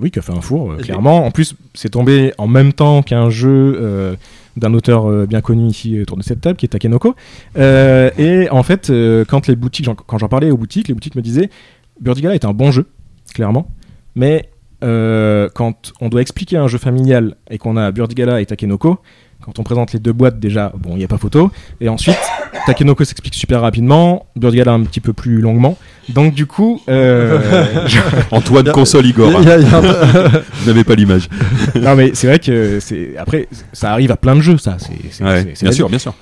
oui, 0.00 0.10
qui 0.10 0.18
a 0.18 0.22
fait 0.22 0.32
un 0.32 0.40
four, 0.40 0.72
euh, 0.72 0.76
clairement. 0.76 1.26
En 1.26 1.30
plus, 1.32 1.54
c'est 1.74 1.90
tombé 1.90 2.32
en 2.38 2.46
même 2.46 2.72
temps 2.72 3.02
qu'un 3.02 3.28
jeu 3.30 3.76
euh, 3.80 4.14
d'un 4.56 4.74
auteur 4.74 5.10
euh, 5.10 5.26
bien 5.26 5.40
connu 5.40 5.66
ici 5.66 6.00
autour 6.00 6.16
de 6.16 6.22
cette 6.22 6.40
table, 6.40 6.56
qui 6.56 6.66
est 6.66 6.68
Takenoko. 6.68 7.14
Euh, 7.56 8.10
et 8.18 8.50
en 8.50 8.62
fait, 8.62 8.90
euh, 8.90 9.24
quand 9.26 9.40
j'en- 10.18 10.28
parlais 10.28 10.50
aux 10.50 10.56
boutiques, 10.56 10.88
les 10.88 10.94
boutiques 10.94 11.14
me 11.14 11.22
disaient 11.22 11.50
Burdigala 12.00 12.34
est 12.34 12.44
un 12.44 12.52
bon 12.52 12.70
jeu, 12.70 12.86
clairement, 13.34 13.68
mais 14.14 14.48
euh, 14.84 15.48
quand 15.54 15.92
on 16.00 16.08
doit 16.08 16.20
expliquer 16.20 16.56
un 16.56 16.66
jeu 16.66 16.78
familial 16.78 17.36
et 17.50 17.58
qu'on 17.58 17.76
a 17.76 17.92
Burdigala 17.92 18.40
et 18.40 18.46
Takenoko, 18.46 18.98
quand 19.44 19.58
on 19.58 19.62
présente 19.62 19.92
les 19.92 19.98
deux 19.98 20.12
boîtes, 20.12 20.38
déjà, 20.40 20.72
bon, 20.78 20.90
il 20.92 20.98
n'y 20.98 21.04
a 21.04 21.08
pas 21.08 21.18
photo. 21.18 21.50
Et 21.80 21.88
ensuite, 21.88 22.16
Takenoko 22.66 23.04
s'explique 23.04 23.34
super 23.34 23.60
rapidement, 23.60 24.26
Burdigala 24.36 24.72
un 24.72 24.82
petit 24.84 25.00
peu 25.00 25.12
plus 25.12 25.40
longuement. 25.40 25.76
Donc, 26.08 26.34
du 26.34 26.46
coup, 26.46 26.80
euh, 26.88 27.38
Antoine 28.30 28.70
console 28.72 29.06
Igor. 29.06 29.28
Un- 29.36 29.40
Vous 30.60 30.66
n'avez 30.66 30.84
pas 30.84 30.94
l'image. 30.94 31.28
non 31.74 31.94
mais 31.96 32.12
c'est 32.14 32.26
vrai 32.28 32.38
que 32.38 32.78
c'est 32.80 33.16
après 33.18 33.48
ça 33.72 33.90
arrive 33.92 34.10
à 34.10 34.16
plein 34.16 34.34
de 34.36 34.40
jeux 34.40 34.58
ça 34.58 34.76
c'est 34.78 34.92
c'est- 35.10 35.24
Ouais, 35.24 35.42
c'est- 35.42 35.52
c'est 35.54 35.64
bien 35.66 35.72
sûr, 35.72 35.86
vie. 35.86 35.90
bien 35.90 35.98
sûr. 35.98 36.14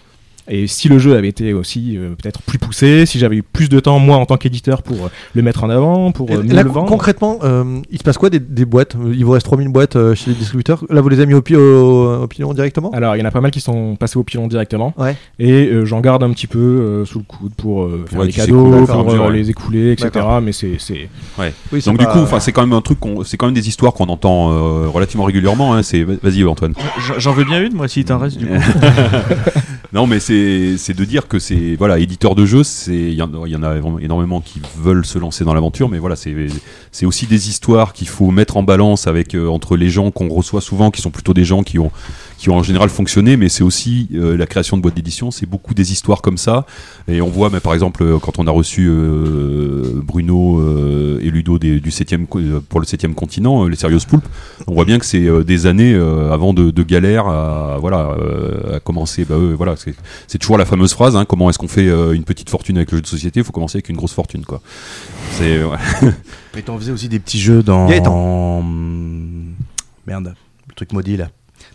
Et 0.50 0.66
si 0.66 0.88
le 0.88 0.98
jeu 0.98 1.14
avait 1.16 1.28
été 1.28 1.52
aussi 1.54 1.96
euh, 1.96 2.10
peut-être 2.20 2.42
plus 2.42 2.58
poussé 2.58 3.06
si 3.06 3.18
j'avais 3.18 3.36
eu 3.36 3.42
plus 3.42 3.68
de 3.68 3.80
temps 3.80 3.98
moi 3.98 4.16
en 4.16 4.26
tant 4.26 4.36
qu'éditeur 4.36 4.82
pour 4.82 5.06
euh, 5.06 5.08
le 5.34 5.42
mettre 5.42 5.64
en 5.64 5.70
avant 5.70 6.12
pour 6.12 6.30
euh, 6.30 6.42
mieux 6.42 6.54
là, 6.54 6.62
le 6.62 6.68
con- 6.68 6.74
vendre 6.80 6.88
concrètement, 6.88 7.38
euh, 7.44 7.80
il 7.90 7.98
se 7.98 8.02
passe 8.04 8.18
quoi 8.18 8.28
des, 8.30 8.40
des 8.40 8.64
boîtes? 8.64 8.96
Il 9.14 9.24
vous 9.24 9.30
reste 9.32 9.46
3000 9.46 9.68
boîtes 9.68 9.96
euh, 9.96 10.14
chez 10.14 10.30
les 10.30 10.36
distributeurs. 10.36 10.84
Là, 10.90 11.00
vous 11.00 11.08
les 11.08 11.16
avez 11.16 11.26
mis 11.26 11.34
au, 11.34 11.42
pi- 11.42 11.56
au, 11.56 12.22
au 12.22 12.26
pilon 12.26 12.52
directement? 12.52 12.90
Alors 12.90 13.16
il 13.16 13.20
y 13.20 13.22
en 13.22 13.26
a 13.26 13.30
pas 13.30 13.40
mal 13.40 13.50
qui 13.50 13.60
sont 13.60 13.96
passés 13.96 14.18
au 14.18 14.24
pilon 14.24 14.46
directement 14.48 14.92
Ouais. 14.98 15.16
et 15.38 15.66
euh, 15.68 15.84
j'en 15.84 16.00
garde 16.00 16.22
un 16.22 16.30
petit 16.32 16.46
peu 16.46 16.58
euh, 16.58 17.04
sous 17.04 17.18
le 17.18 17.24
coude 17.24 17.54
pour 17.54 17.84
euh, 17.84 18.04
faire 18.08 18.18
Ouais, 18.20 18.26
des 18.26 18.32
tu 18.32 18.40
cadeaux 18.40 18.84
pour 18.86 19.10
euh, 19.12 19.28
ouais. 19.28 19.36
les 19.38 19.50
écouler 19.50 19.92
etc 19.92 20.10
mais 20.42 20.52
c'est 20.52 20.76
Oui, 21.38 21.80
Donc 21.86 21.98
du 21.98 22.06
coup, 22.06 22.18
c'est 22.40 22.52
quand 22.52 22.62
même 22.66 22.72
un 22.76 22.80
truc, 22.80 22.98
c'est 23.24 23.36
quand 23.36 23.46
même 23.46 23.54
des 23.54 23.68
histoires 23.68 23.92
qu'on 23.92 24.06
entend 24.08 24.50
euh, 24.52 24.88
relativement 24.88 25.24
régulièrement. 25.24 25.74
Hein, 25.74 25.80
vas-y 26.22 26.44
Antoine. 26.44 26.74
J'en- 27.06 27.18
J'en 27.18 27.32
veux 27.32 27.44
bien 27.44 27.62
une, 27.62 27.74
moi, 27.74 27.86
si 27.88 28.04
t'en 28.04 28.18
reste 28.18 28.38
du 28.38 28.46
coup. 28.46 28.52
Non, 29.92 30.07
mais 30.07 30.20
c'est 30.20 30.94
de 30.94 31.05
dire 31.05 31.26
que 31.26 31.40
c'est 31.40 31.74
voilà 31.76 31.98
éditeur 31.98 32.37
de 32.37 32.46
jeux, 32.46 32.62
c'est 32.62 32.94
il 32.94 33.14
y, 33.14 33.22
en 33.22 33.62
a- 33.64 33.76
énormément 34.00 34.40
qui 34.40 34.61
veulent 34.79 35.05
se 35.05 35.18
lancer 35.18 35.44
dans 35.44 35.53
l'aventure, 35.53 35.88
mais 35.88 35.98
voilà 35.98 36.14
c'est 36.14 36.35
c'est 36.92 37.07
aussi 37.07 37.26
des 37.26 37.48
histoires 37.48 37.92
qu'il 37.92 38.07
faut 38.09 38.31
mettre 38.31 38.57
en 38.57 38.62
balance 38.62 39.09
avec 39.09 39.35
euh, 39.35 39.48
entre 39.48 39.76
les 39.76 39.90
gens 39.90 40.12
qu'on 40.12 40.29
reçoit 40.29 40.61
souvent, 40.61 40.92
qui 40.92 41.00
sont 41.03 41.11
plutôt 41.11 41.35
des 41.35 41.44
gens 41.44 41.64
qui 41.64 41.81
ont 41.81 41.90
qui 42.40 42.48
ont 42.48 42.57
en 42.57 42.62
général 42.62 42.88
fonctionné, 42.88 43.37
mais 43.37 43.50
c'est 43.50 43.62
aussi 43.62 44.09
euh, 44.14 44.35
la 44.35 44.46
création 44.46 44.79
de 44.79 44.83
boîtes 44.83 44.94
d'édition, 44.96 45.31
c'est 45.31 45.44
beaucoup 45.44 45.74
des 45.74 45.92
histoires 45.92 46.22
comme 46.22 46.38
ça, 46.38 46.64
et 47.07 47.20
on 47.20 47.29
voit, 47.29 47.50
mais 47.50 47.61
par 47.61 47.74
exemple 47.74 48.03
euh, 48.03 48.18
quand 48.18 48.38
on 48.38 48.46
a 48.46 48.50
reçu 48.50 48.88
euh, 48.88 50.00
Bruno 50.03 50.59
euh, 50.59 51.20
et 51.22 51.31
Ludo 51.31 51.59
des- 51.59 51.81
du 51.81 51.90
septième 51.90 52.26
co- 52.26 52.38
euh, 52.38 52.62
pour 52.66 52.81
le 52.81 52.87
septième 52.87 53.14
continent, 53.14 53.66
les 53.66 53.76
Serious 53.76 54.00
Poulpes, 54.09 54.26
on 54.66 54.72
voit 54.72 54.87
bien 54.87 54.98
que 54.98 55.05
c'est 55.05 55.26
euh, 55.26 55.44
des 55.44 55.66
années 55.66 55.92
euh, 55.92 56.33
avant 56.33 56.55
de, 56.55 56.70
de 56.70 56.83
galère 56.83 57.26
à 57.26 57.76
voilà 57.79 58.16
euh, 58.18 58.76
à 58.76 58.81
commencer. 58.81 59.26
Bah, 59.26 59.37
voilà, 59.55 59.74
c'est 60.26 60.38
toujours 60.38 60.57
la 60.57 60.64
fameuse 60.64 60.94
phrase. 60.94 61.16
hein, 61.16 61.26
comment 61.26 61.50
est-ce 61.50 61.59
qu'on 61.59 61.68
fait 61.68 61.88
euh, 61.88 62.12
une 62.14 62.24
petite 62.24 62.48
fortune 62.48 62.79
avec 62.79 62.90
le 62.90 62.96
jeu 62.98 63.03
de 63.03 63.07
société? 63.07 63.40
Il 63.40 63.44
faut 63.44 63.53
commencer 63.53 63.76
avec 63.76 63.90
une 63.90 63.96
grosse 63.96 64.14
fortune, 64.14 64.46
quoi. 64.46 64.62
C'est 65.33 65.62
ouais. 65.62 65.76
Et 66.57 66.62
t'en 66.62 66.79
faisais 66.79 66.92
aussi 66.92 67.09
des 67.11 67.18
petits 67.18 67.38
jeux 67.40 67.62
dans. 67.62 67.87
Merde, 70.07 70.35
le 70.68 70.74
truc 70.74 70.92
maudit 70.94 71.16
là. 71.18 71.29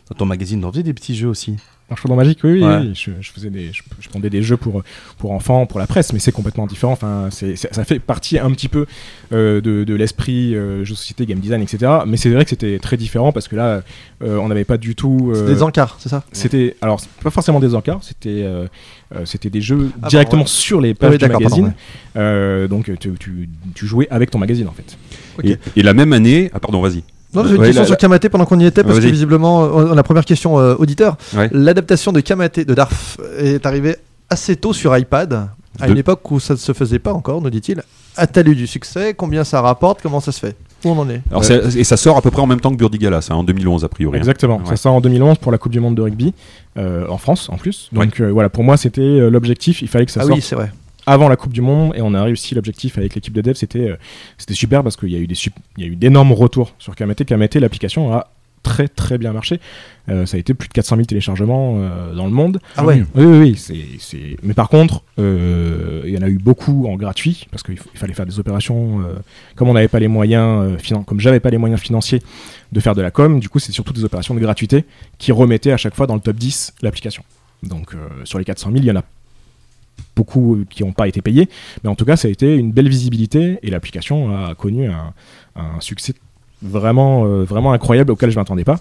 Dans 0.10 0.16
ton 0.16 0.26
magazine, 0.26 0.62
t'en 0.62 0.72
faisais 0.72 0.84
des 0.84 0.94
petits 0.94 1.16
jeux 1.16 1.30
aussi. 1.30 1.56
Chaudron 2.02 2.16
magique, 2.16 2.40
oui, 2.44 2.54
oui, 2.54 2.64
Ouais. 2.64 2.78
oui, 2.80 2.94
Je, 2.96 3.12
je 3.22 3.32
faisais 3.32 3.52
des, 3.52 3.72
je, 3.72 3.84
je 4.00 4.10
prenais 4.10 4.32
des 4.32 4.42
jeux 4.42 4.58
pour 4.58 4.82
pour 5.20 5.32
enfants, 5.34 5.68
pour 5.68 5.80
la 5.80 5.86
presse, 5.86 6.14
mais 6.14 6.20
c'est 6.20 6.32
complètement 6.32 6.66
différent. 6.66 6.94
Enfin, 6.94 7.28
c'est, 7.30 7.56
ça 7.56 7.86
fait 7.86 8.00
partie 8.00 8.40
un 8.40 8.50
petit 8.52 8.70
peu 8.70 8.88
euh, 9.34 9.62
de, 9.62 9.84
de 9.84 9.94
l'esprit 9.94 10.56
euh, 10.56 10.84
jeu 10.84 10.94
de 10.94 10.98
société, 10.98 11.28
game 11.28 11.38
design, 11.38 11.62
etc. 11.62 11.92
Mais 12.08 12.18
c'est 12.18 12.32
vrai 12.32 12.44
que 12.44 12.50
c'était 12.50 12.80
très 12.80 12.98
différent 12.98 13.32
parce 13.32 13.48
que 13.48 13.56
là, 13.56 13.84
euh, 14.24 14.38
on 14.38 14.48
n'avait 14.48 14.64
pas 14.66 14.78
du 14.78 14.96
tout. 14.96 15.32
Euh, 15.36 15.46
des 15.46 15.62
encarts, 15.62 15.98
c'est 16.00 16.10
ça? 16.10 16.24
C'était 16.32 16.76
alors 16.82 17.00
c'est 17.00 17.10
pas 17.24 17.30
forcément 17.30 17.60
des 17.60 17.76
encarts, 17.76 18.04
c'était 18.04 18.42
euh, 18.44 18.66
euh, 19.16 19.26
c'était 19.26 19.52
des 19.52 19.62
jeux 19.62 19.92
Ah, 20.02 20.08
directement 20.08 20.42
ouais. 20.42 20.48
sur 20.48 20.82
les 20.82 20.92
Ah 20.92 20.96
pages 20.96 21.12
oui, 21.12 21.18
du 21.20 21.28
pardon, 21.28 21.44
magazine. 21.44 21.66
ouais. 21.66 21.72
Euh, 22.18 22.68
donc 22.68 22.86
tu, 23.00 23.12
tu, 23.20 23.48
tu 23.76 23.86
jouais 23.86 24.08
avec 24.10 24.32
ton 24.32 24.40
magazine 24.40 24.68
en 24.68 24.74
fait. 24.74 24.98
Et 25.76 25.84
la 25.84 25.94
même 25.94 26.14
année, 26.14 26.50
ah 26.52 26.60
pardon, 26.60 26.82
vas-y. 26.82 27.04
Non, 27.36 27.44
j'ai 27.46 27.56
une 27.56 27.60
Ouais, 27.62 27.66
question 27.68 27.82
la- 27.84 27.88
sur 27.88 27.98
Kamate 27.98 28.30
pendant 28.30 28.46
qu'on 28.46 28.60
y 28.60 28.66
était, 28.66 28.84
parce 28.84 29.00
que 29.00 29.06
visiblement, 29.06 29.64
euh, 29.80 29.94
la 29.96 30.04
première 30.04 30.26
question 30.26 30.58
euh, 30.60 30.76
auditeur, 30.78 31.18
Ouais. 31.36 31.50
l'adaptation 31.52 32.12
de 32.12 32.20
Kamate 32.22 32.60
de 32.62 32.74
Darf 32.74 33.18
est 33.40 33.66
arrivée 33.66 33.98
assez 34.30 34.56
tôt 34.56 34.74
sur 34.74 34.98
iPad, 34.98 35.48
à 35.80 35.86
De- 35.88 35.92
une 35.92 35.98
époque 35.98 36.32
où 36.32 36.40
ça 36.40 36.54
ne 36.54 36.60
se 36.60 36.72
faisait 36.74 37.00
pas 37.00 37.14
encore, 37.14 37.42
nous 37.42 37.50
dit-il. 37.50 37.84
A-t-elle 38.18 38.48
eu 38.48 38.56
du 38.56 38.66
succès? 38.66 39.14
Combien 39.14 39.44
ça 39.44 39.60
rapporte? 39.62 40.00
Comment 40.02 40.22
ça 40.22 40.32
se 40.32 40.40
fait? 40.40 40.56
Où 40.86 40.90
on 40.90 41.00
en 41.00 41.10
est? 41.10 41.22
Alors 41.30 41.44
et 41.52 41.84
ça 41.84 41.98
sort 41.98 42.16
à 42.16 42.22
peu 42.22 42.32
près 42.32 42.42
en 42.42 42.48
même 42.48 42.62
temps 42.62 42.72
que 42.72 42.78
Burdigala, 42.78 43.20
ça, 43.22 43.36
en 43.36 43.44
2011 43.44 43.84
a 43.84 43.90
priori. 43.90 44.16
hein. 44.16 44.20
Exactement. 44.20 44.58
Ouais. 44.60 44.66
Ça 44.70 44.78
sort 44.78 44.94
en 44.94 45.02
2011 45.02 45.38
pour 45.38 45.52
la 45.52 45.58
Coupe 45.58 45.72
du 45.74 45.80
Monde 45.82 45.96
de 45.96 46.02
rugby 46.02 46.34
euh, 46.78 47.06
en 47.10 47.18
France 47.18 47.50
en 47.50 47.58
plus. 47.58 47.90
Donc 47.92 48.22
euh, 48.22 48.32
voilà, 48.32 48.50
pour 48.50 48.64
moi 48.64 48.78
c'était 48.78 49.30
l'objectif. 49.30 49.82
Il 49.82 49.90
fallait 49.90 50.06
que 50.06 50.12
ça 50.14 50.22
Ah 50.24 50.28
sorte 50.28 50.36
oui, 50.38 50.42
c'est 50.42 50.56
vrai. 50.56 50.72
Avant 51.06 51.28
la 51.30 51.36
Coupe 51.36 51.54
du 51.54 51.62
Monde 51.62 51.94
et 51.96 52.02
on 52.02 52.14
a 52.14 52.24
réussi 52.24 52.56
l'objectif 52.56 52.98
avec 52.98 53.16
l'équipe 53.16 53.34
de 53.34 53.42
dev. 53.42 53.54
C'était 53.56 53.90
euh, 53.92 53.96
c'était 54.38 54.54
super 54.54 54.84
parce 54.84 54.96
qu'il 54.98 55.10
y 55.10 55.16
a 55.16 55.20
eu 55.20 55.28
des 55.28 55.36
il 55.78 55.84
y 55.84 55.88
a 55.88 55.90
eu 55.92 55.96
d'énormes 55.96 56.32
retours 56.34 56.74
sur 56.80 56.96
Kamete. 56.96 57.24
Kamete, 57.26 57.56
l'application 57.56 58.14
a 58.14 58.28
très 58.64 58.88
très 58.88 59.20
bien 59.20 59.32
marché. 59.32 59.60
Euh, 60.10 60.26
ça 60.26 60.38
a 60.38 60.40
été 60.40 60.56
plus 60.56 60.68
de 60.68 60.74
400 60.74 60.96
000 60.96 61.06
téléchargements 61.06 61.76
euh, 61.78 62.16
dans 62.16 62.26
le 62.26 62.32
monde. 62.32 62.60
Ah 62.78 62.84
ouais. 62.84 63.04
Oui, 63.14 63.24
oui, 63.26 63.38
oui. 63.40 63.56
c'est- 63.58 63.76
c'est- 64.00 64.38
Mais 64.42 64.56
par 64.56 64.70
contre, 64.70 65.04
euh, 65.20 66.02
il 66.06 66.12
y 66.14 66.18
en 66.18 66.24
a 66.24 66.28
eu 66.30 66.40
beaucoup 66.40 66.88
en 66.88 66.96
gratuit 66.96 67.46
parce 67.52 67.62
qu'il 67.62 67.78
fallait 67.78 68.14
faire 68.16 68.26
des 68.26 68.40
opérations. 68.40 69.02
comme 69.56 69.70
on 69.70 69.74
n'avait 69.74 69.88
pas 69.88 70.00
les 70.00 70.08
moyens, 70.08 70.78
finan- 70.82 71.04
comme 71.06 71.20
j'avais 71.20 71.40
pas 71.40 71.52
les 71.52 71.60
moyens 71.60 71.80
financiers 71.80 72.22
de 72.72 72.80
faire 72.80 72.96
de 72.96 73.02
la 73.04 73.12
com, 73.12 73.40
du 73.40 73.50
coup, 73.50 73.60
c'est 73.60 73.72
surtout 73.72 73.94
des 73.94 74.04
opérations 74.04 74.34
de 74.34 74.40
gratuité 74.40 74.84
qui 75.20 75.32
remettaient 75.32 75.72
à 75.72 75.78
chaque 75.78 75.94
fois 75.96 76.08
dans 76.08 76.16
le 76.16 76.22
top 76.22 76.36
10 76.36 76.74
l'application. 76.82 77.24
Donc 77.62 77.96
sur 78.24 78.40
les 78.40 78.46
400 78.46 78.72
000, 78.72 78.82
il 78.84 78.88
y 78.88 78.92
en 78.92 78.96
a 78.96 79.04
beaucoup 80.16 80.60
qui 80.70 80.84
n'ont 80.84 80.94
pas 80.94 81.08
été 81.08 81.22
payés, 81.22 81.50
mais 81.84 81.90
en 81.90 81.96
tout 81.96 82.06
cas, 82.06 82.16
ça 82.16 82.28
a 82.28 82.32
été 82.32 82.56
une 82.56 82.72
belle 82.72 82.88
visibilité 82.90 83.60
et 83.64 83.70
l'application 83.70 84.30
a 84.36 84.56
connu 84.56 84.88
un, 84.88 85.14
un 85.56 85.82
succès 85.82 86.14
vraiment, 86.62 87.26
euh, 87.26 87.44
vraiment 87.44 87.74
incroyable 87.74 88.12
auquel 88.12 88.32
je 88.32 88.38
m'attendais 88.40 88.64
pas. 88.64 88.80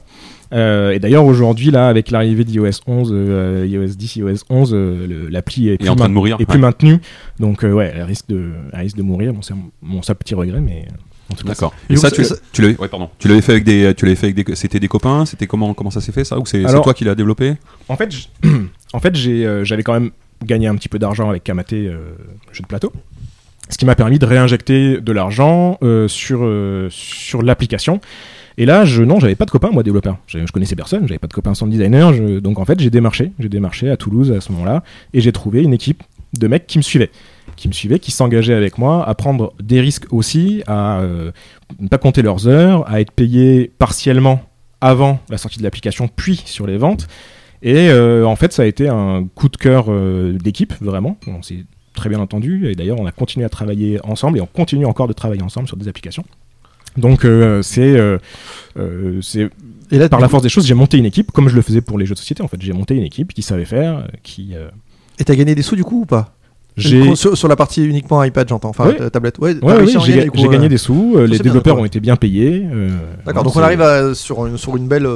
Euh, 0.53 0.92
et 0.92 1.00
d'ailleurs, 1.00 1.24
aujourd'hui, 1.24 1.70
là, 1.70 1.88
avec 1.88 2.11
l'arrivée 2.11 2.44
d'iOS 2.44 2.81
11, 2.87 3.11
euh, 3.12 3.66
iOS 3.68 3.94
10, 3.96 4.16
iOS 4.16 4.37
11, 4.48 4.72
euh, 4.72 5.07
le- 5.07 5.29
l'appli 5.29 5.68
est, 5.68 5.74
est 5.74 5.79
plus 5.79 5.88
en 5.88 5.96
train 5.96 6.09
de 6.09 6.14
mourir, 6.14 6.37
est 6.38 6.46
plus 6.46 6.55
ouais. 6.55 6.61
maintenue. 6.61 6.98
Donc, 7.40 7.64
euh, 7.64 7.72
ouais, 7.72 7.92
elle 7.94 8.03
risque 8.05 8.29
de, 8.29 8.53
elle 8.72 8.79
risque 8.81 8.96
de 8.96 9.03
mourir. 9.03 9.33
Bon, 9.35 9.42
c'est 9.42 9.55
mon 9.83 10.03
seul 10.03 10.16
petit 10.16 10.35
regret, 10.37 10.61
mais 10.61 10.87
euh, 10.88 11.33
en 11.33 11.35
tout 11.35 11.42
cas, 11.42 11.50
D'accord. 11.50 11.74
Et 11.90 11.96
ça, 11.96 12.11
ça- 12.11 12.16
tu, 12.16 12.24
ça- 12.24 12.37
l'avais, 12.62 12.77
ouais, 12.79 12.88
pardon. 12.88 13.11
Tu 13.18 13.27
l'avais 13.27 13.42
fait 13.42 13.53
avec 13.53 13.64
des, 13.64 13.92
tu 13.96 14.05
l'avais 14.05 14.16
fait 14.16 14.27
avec 14.31 14.46
des, 14.46 14.55
c'était 14.55 14.81
des 14.81 14.88
copains, 14.88 15.27
c'était 15.27 15.48
comment, 15.48 15.74
comment 15.74 15.90
ça 15.90 16.00
s'est 16.00 16.12
fait 16.12 16.24
ça, 16.24 16.38
ou 16.38 16.46
c'est, 16.46 16.62
toi 16.62 16.94
qui 16.94 17.05
l'as 17.05 17.16
développé? 17.16 17.55
En 17.88 17.96
fait, 17.96 18.14
en 18.92 19.00
fait 19.00 19.12
euh, 19.27 19.64
j'avais 19.64 19.83
quand 19.83 19.94
même 19.94 20.11
gagné 20.44 20.66
un 20.66 20.75
petit 20.77 20.88
peu 20.88 20.99
d'argent 20.99 21.29
avec 21.31 21.44
Kamate, 21.44 21.73
euh, 21.73 22.14
jeu 22.53 22.62
de 22.62 22.66
plateau. 22.66 22.92
Ce 23.70 23.79
qui 23.79 23.87
m'a 23.87 23.94
permis 23.94 24.18
de 24.18 24.27
réinjecter 24.27 25.01
de 25.01 25.12
l'argent 25.12 25.79
euh, 25.83 26.07
sur, 26.07 26.40
euh, 26.42 26.88
sur 26.90 27.42
l'application. 27.42 28.01
Et 28.59 28.66
là, 28.66 28.85
je, 28.85 29.03
non, 29.03 29.18
j'avais 29.20 29.35
pas 29.35 29.47
de 29.47 29.51
copains, 29.51 29.70
moi, 29.70 29.83
développeur. 29.83 30.18
Je, 30.27 30.47
je 30.47 30.53
connaissais 30.53 30.77
personne, 30.77 31.09
j'avais 31.09 31.18
pas 31.18 31.27
de 31.27 31.33
copains 31.33 31.55
sound 31.55 31.73
designer. 31.73 32.12
je- 32.12 32.38
donc, 32.40 32.59
en 32.59 32.64
fait, 32.64 32.79
j'ai 32.79 32.90
démarché. 32.90 33.33
J'ai 33.38 33.49
démarché 33.49 33.90
à 33.90 33.97
Toulouse 33.97 34.33
à 34.33 34.40
ce 34.40 34.53
moment-là. 34.53 34.83
Et 35.14 35.20
j'ai 35.20 35.33
trouvé 35.33 35.62
une 35.62 35.73
équipe 35.73 36.03
de 36.38 36.47
mecs 36.47 36.66
qui 36.66 36.79
me 36.79 36.83
suivaient. 36.83 37.11
Qui 37.57 37.68
me 37.68 37.73
suivaient, 37.73 37.99
qui 37.99 38.11
s'engageaient 38.11 38.55
avec 38.55 38.77
moi 38.79 39.09
à 39.09 39.14
prendre 39.14 39.55
des 39.62 39.81
risques 39.81 40.12
aussi, 40.12 40.62
à 40.66 41.01
ne 41.81 41.88
pas 41.88 41.99
compter 41.99 42.23
leurs 42.23 42.47
heures, 42.49 42.88
à 42.90 43.01
être 43.01 43.12
payés 43.12 43.70
partiellement 43.79 44.42
avant 44.81 45.20
la 45.31 45.38
sortie 45.38 45.59
de 45.59 45.62
l'application, 45.64 46.09
puis 46.09 46.42
sur 46.44 46.66
les 46.66 46.77
ventes. 46.77 47.07
Et 47.66 47.88
euh, 47.88 48.24
en 48.27 48.37
fait, 48.37 48.53
ça 48.53 48.62
a 48.62 48.66
été 48.66 48.88
un 48.88 49.27
coup 49.35 49.48
de 49.48 49.57
cœur 49.57 49.87
euh, 49.88 50.33
d'équipe, 50.35 50.74
vraiment. 50.83 51.16
On 51.27 51.42
s'est 51.42 51.64
très 51.94 52.11
bien 52.11 52.20
entendu. 52.20 52.68
Et 52.68 52.74
d'ailleurs, 52.74 53.00
on 53.00 53.07
a 53.07 53.11
continué 53.12 53.46
à 53.46 53.48
travailler 53.48 53.98
ensemble 54.05 54.37
et 54.38 54.40
on 54.42 54.46
continue 54.46 54.85
encore 54.85 55.09
de 55.09 55.14
travailler 55.14 55.42
ensemble 55.42 55.66
sur 55.66 55.77
des 55.79 55.88
applications. 55.88 56.24
Donc 56.98 57.24
euh, 57.24 57.62
c'est 57.62 57.96
euh, 57.98 58.18
euh, 58.79 59.20
Et 59.90 59.98
là, 59.98 60.09
par 60.09 60.20
la 60.20 60.29
force 60.29 60.42
des 60.42 60.48
choses, 60.50 60.66
j'ai 60.66 60.74
monté 60.74 60.98
une 60.98 61.07
équipe 61.07 61.33
comme 61.33 61.48
je 61.48 61.57
le 61.57 61.62
faisais 61.62 61.81
pour 61.81 61.98
les 61.98 62.05
jeux 62.07 62.14
de 62.14 62.18
société. 62.18 62.42
En 62.42 62.48
fait, 62.48 62.61
j'ai 62.61 62.72
monté 62.74 62.94
une 62.94 63.03
équipe 63.03 63.33
qui 63.33 63.42
savait 63.42 63.64
faire, 63.64 64.07
qui 64.22 64.53
Et 65.18 65.24
t'as 65.24 65.35
gagné 65.35 65.55
des 65.55 65.62
sous 65.62 65.74
du 65.74 65.85
coup 65.85 66.03
ou 66.03 66.07
pas? 66.07 66.35
Sur, 66.77 67.37
sur 67.38 67.48
la 67.48 67.57
partie 67.57 67.85
uniquement 67.85 68.22
iPad, 68.22 68.48
j'entends. 68.48 68.68
Enfin, 68.70 68.92
tablette. 69.11 69.38
Ouais, 69.38 69.55
Ouais, 69.62 69.74
oui, 69.81 69.96
j'ai 70.05 70.27
ga- 70.27 70.48
gagné 70.48 70.68
des 70.68 70.77
sous, 70.77 71.16
les 71.16 71.29
bien, 71.29 71.38
développeurs 71.38 71.79
ont 71.79 71.85
été 71.85 71.98
bien 72.00 72.16
payés. 72.16 72.66
D'accord, 73.24 73.42
donc 73.44 73.57
on 73.57 73.61
arrive 73.61 73.81
à, 73.81 74.14
sur, 74.14 74.44
une, 74.46 74.59
sur 74.59 74.77
une 74.77 74.87
belle, 74.87 75.09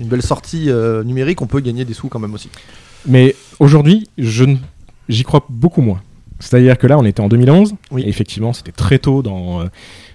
une 0.00 0.08
belle 0.08 0.22
sortie 0.22 0.70
euh, 0.70 1.04
numérique, 1.04 1.40
on 1.42 1.46
peut 1.46 1.60
gagner 1.60 1.84
des 1.84 1.94
sous 1.94 2.08
quand 2.08 2.18
même 2.18 2.34
aussi. 2.34 2.48
Mais 3.06 3.34
aujourd'hui, 3.58 4.08
je 4.18 4.44
ne- 4.44 4.56
j'y 5.08 5.22
crois 5.22 5.44
beaucoup 5.48 5.82
moins. 5.82 6.00
C'est-à-dire 6.38 6.78
que 6.78 6.86
là, 6.86 6.98
on 6.98 7.04
était 7.04 7.20
en 7.20 7.28
2011, 7.28 7.74
Oui. 7.90 8.02
et 8.02 8.08
effectivement, 8.08 8.52
c'était 8.54 8.72
très 8.72 8.98
tôt 8.98 9.22
dans, 9.22 9.60
euh, 9.60 9.64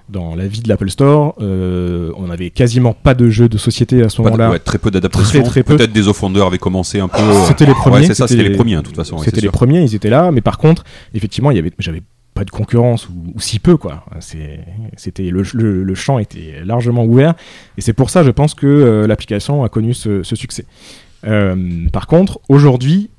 dans 0.09 0.35
la 0.35 0.47
vie 0.47 0.61
de 0.61 0.69
l'Apple 0.69 0.89
Store. 0.89 1.35
Euh, 1.39 2.11
on 2.17 2.27
n'avait 2.27 2.49
quasiment 2.49 2.93
pas 2.93 3.13
de 3.13 3.29
jeux 3.29 3.47
de 3.47 3.57
société 3.59 4.01
à 4.03 4.09
ce 4.09 4.17
Pas 4.17 4.23
de- 4.23 4.29
moment-là. 4.31 4.49
ouais, 4.51 4.59
très 4.59 4.79
peu 4.79 4.89
d'adaptations. 4.89 5.41
Très, 5.43 5.49
très 5.49 5.63
peu. 5.63 5.77
Peut-être 5.77 5.93
des 5.93 6.07
offenders 6.07 6.45
avaient 6.47 6.57
commencé 6.57 6.99
un 6.99 7.07
peu. 7.07 7.17
C'était 7.47 7.65
les 7.67 7.73
premiers. 7.75 7.97
Ouais, 7.97 8.05
c'est 8.07 8.15
ça, 8.15 8.27
c'était 8.27 8.41
c'était 8.41 8.49
les 8.49 8.55
premiers, 8.57 8.73
hein, 8.75 8.81
de 8.81 8.87
toute 8.87 8.95
façon. 8.95 9.19
C'était 9.19 9.35
les 9.37 9.41
sûr. 9.43 9.51
premiers, 9.51 9.81
ils 9.83 9.93
étaient 9.93 10.09
là, 10.09 10.31
mais 10.31 10.41
par 10.41 10.57
contre, 10.57 10.83
effectivement, 11.13 11.51
il 11.51 11.57
y 11.57 11.59
avait, 11.59 11.71
j'avais 11.77 12.01
pas 12.35 12.43
de 12.43 12.51
concurrence 12.51 13.09
ou, 13.09 13.39
si 13.39 13.59
peu 13.59 13.77
quoi. 13.77 14.05
C'était 14.19 15.29
le, 15.29 15.95
champ 15.95 16.19
était 16.19 16.61
largement 16.63 17.05
ouvert 17.05 17.33
et 17.77 17.81
c'est 17.81 17.93
pour 17.93 18.11
ça, 18.11 18.23
je 18.23 18.29
pense 18.29 18.53
que 18.53 18.67
euh, 18.67 19.07
l'application 19.07 19.63
a 19.63 19.69
connu 19.69 19.95
ce, 19.95 20.21
succès. 20.21 20.65
Euh, 21.25 21.87
par 21.91 22.05
contre, 22.05 22.39
aujourd'hui, 22.49 23.09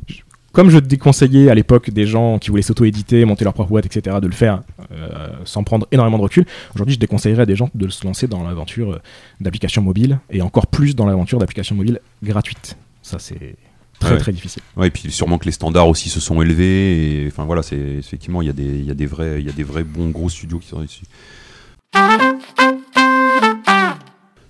comme 0.52 0.70
je 0.70 0.79
déconseillais 0.79 1.50
à 1.50 1.55
l'époque 1.55 1.90
des 1.90 2.07
gens 2.07 2.38
qui 2.38 2.50
voulaient 2.50 2.62
s'auto-éditer, 2.62 3.24
monter 3.24 3.44
leur 3.44 3.55
propre 3.55 3.70
boîte, 3.70 3.87
etc., 3.87 4.18
de 4.20 4.26
le 4.26 4.35
faire 4.35 4.62
euh, 4.92 5.29
sans 5.44 5.64
prendre 5.64 5.88
énormément 5.92 6.18
de 6.18 6.22
recul, 6.22 6.44
aujourd'hui, 6.74 6.94
je 6.94 7.00
déconseillerais 7.00 7.42
à 7.42 7.46
des 7.46 7.57
gens 7.57 7.70
de 7.74 7.88
se 7.88 8.07
lancer 8.07 8.26
dans 8.26 8.46
l'aventure 8.46 9.00
d'applications 9.40 9.83
mobiles 9.83 10.18
et 10.31 10.42
encore 10.42 10.66
plus 10.66 10.94
dans 10.94 11.07
l'aventure 11.07 11.38
d'applications 11.38 11.74
mobiles 11.74 12.00
gratuites. 12.22 12.76
Ça, 13.02 13.18
c'est 13.18 13.57
très 14.01 14.13
Ouais. 14.13 14.19
très 14.19 14.33
difficile. 14.33 14.63
Ouais, 14.77 14.89
et 14.89 14.91
puis 14.91 15.11
sûrement 15.11 15.39
que 15.39 15.47
les 15.47 15.53
standards 15.53 15.89
aussi 15.89 16.09
se 16.09 16.21
sont 16.21 16.41
élevés. 16.43 17.23
Et 17.25 17.27
enfin 17.29 17.45
voilà, 17.45 17.63
c'est 17.63 17.77
effectivement 17.77 18.43
il 18.43 18.47
y 18.47 18.51
a 18.51 18.55
des 18.55 18.65
il 18.65 18.85
y 18.87 18.91
a 18.91 18.95
des 18.95 19.07
vrais 19.07 19.41
il 19.41 19.47
y 19.47 19.49
a 19.49 19.53
des 19.53 19.65
vrais 19.65 19.85
bons 19.85 20.11
gros 20.11 20.29
studios 20.29 20.59
qui 20.59 20.69
sont 20.69 20.81
dessus. 20.81 21.05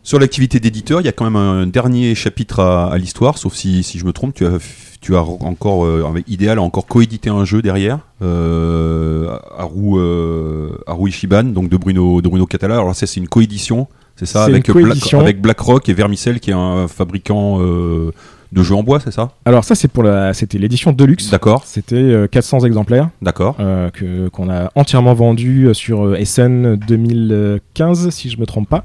Sur 0.03 0.21
l'activité 0.21 0.61
d'éditeur, 0.61 1.01
il 1.01 1.05
y 1.05 1.09
a 1.09 1.13
quand 1.13 1.25
même 1.25 1.35
un 1.35 1.67
dernier 1.67 2.15
chapitre 2.15 2.61
à, 2.61 2.93
à 2.93 2.97
l'histoire, 2.99 3.39
sauf 3.39 3.55
si, 3.55 3.83
si 3.83 3.99
je 3.99 4.05
me 4.05 4.13
trompe, 4.13 4.35
tu 4.35 4.47
as, 4.47 4.59
tu 5.01 5.17
as 5.17 5.23
encore, 5.23 5.85
euh, 5.85 6.05
avec 6.09 6.29
Ideal, 6.29 6.59
a 6.61 6.63
encore 6.63 6.87
coédité 6.87 7.29
un 7.29 7.45
jeu 7.45 7.61
derrière, 7.61 7.99
euh, 8.23 9.37
Haru, 9.59 9.95
euh, 9.99 10.71
Haru 10.87 11.09
Ishiban, 11.09 11.43
donc 11.43 11.69
de 11.69 11.77
Bruno, 11.77 12.21
de 12.23 12.29
Bruno 12.29 12.47
Catala. 12.47 12.75
Alors 12.77 12.95
ça, 12.95 13.09
c'est 13.09 13.19
une 13.19 13.27
coédition, 13.27 13.89
c'est 14.15 14.27
ça, 14.27 14.45
avec, 14.45 14.71
Black, 14.71 15.13
avec 15.15 15.41
BlackRock 15.43 15.89
et 15.89 15.93
Vermicell, 15.93 16.39
qui 16.39 16.51
est 16.51 16.55
un 16.55 16.87
fabricant 16.87 17.59
euh, 17.61 18.13
de 18.57 18.63
jeux 18.63 18.75
en 18.75 18.83
bois, 18.83 18.99
c'est 19.01 19.11
ça 19.13 19.31
Alors 19.45 19.65
ça, 19.65 19.75
c'est 19.75 19.87
pour 19.89 20.03
la, 20.03 20.33
c'était 20.35 20.59
l'édition 20.59 20.91
Deluxe. 20.93 21.31
D'accord, 21.31 21.63
C'était 21.67 21.95
euh, 21.95 22.27
400 22.27 22.61
exemplaires 22.61 23.11
d'accord. 23.23 23.57
euh, 23.61 23.91
que 23.91 24.29
qu'on 24.29 24.49
a 24.51 24.71
entièrement 24.75 25.13
vendus 25.15 25.67
euh, 25.67 25.75
sur 25.75 26.07
euh, 26.07 26.15
Essen 26.17 26.77
2015, 26.77 28.11
si 28.11 28.31
je 28.31 28.39
me 28.41 28.47
trompe 28.47 28.69
pas. 28.69 28.85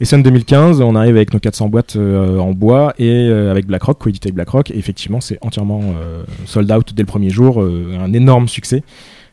Essen 0.00 0.22
2015, 0.22 0.82
on 0.82 0.94
arrive 0.94 1.16
avec 1.16 1.32
nos 1.32 1.38
400 1.40 1.68
boîtes 1.68 1.96
euh, 1.96 2.38
en 2.38 2.50
bois 2.52 2.92
et 2.98 3.28
euh, 3.30 3.50
avec 3.50 3.66
BlackRock, 3.66 3.98
coédité 3.98 4.26
avec 4.26 4.34
BlackRock. 4.34 4.70
Et 4.70 4.76
effectivement, 4.76 5.20
c'est 5.22 5.38
entièrement 5.40 5.80
euh, 5.82 6.22
sold 6.44 6.70
out 6.70 6.92
dès 6.94 7.02
le 7.02 7.06
premier 7.06 7.30
jour, 7.30 7.62
euh, 7.62 7.96
un 7.98 8.12
énorme 8.12 8.48
succès. 8.48 8.82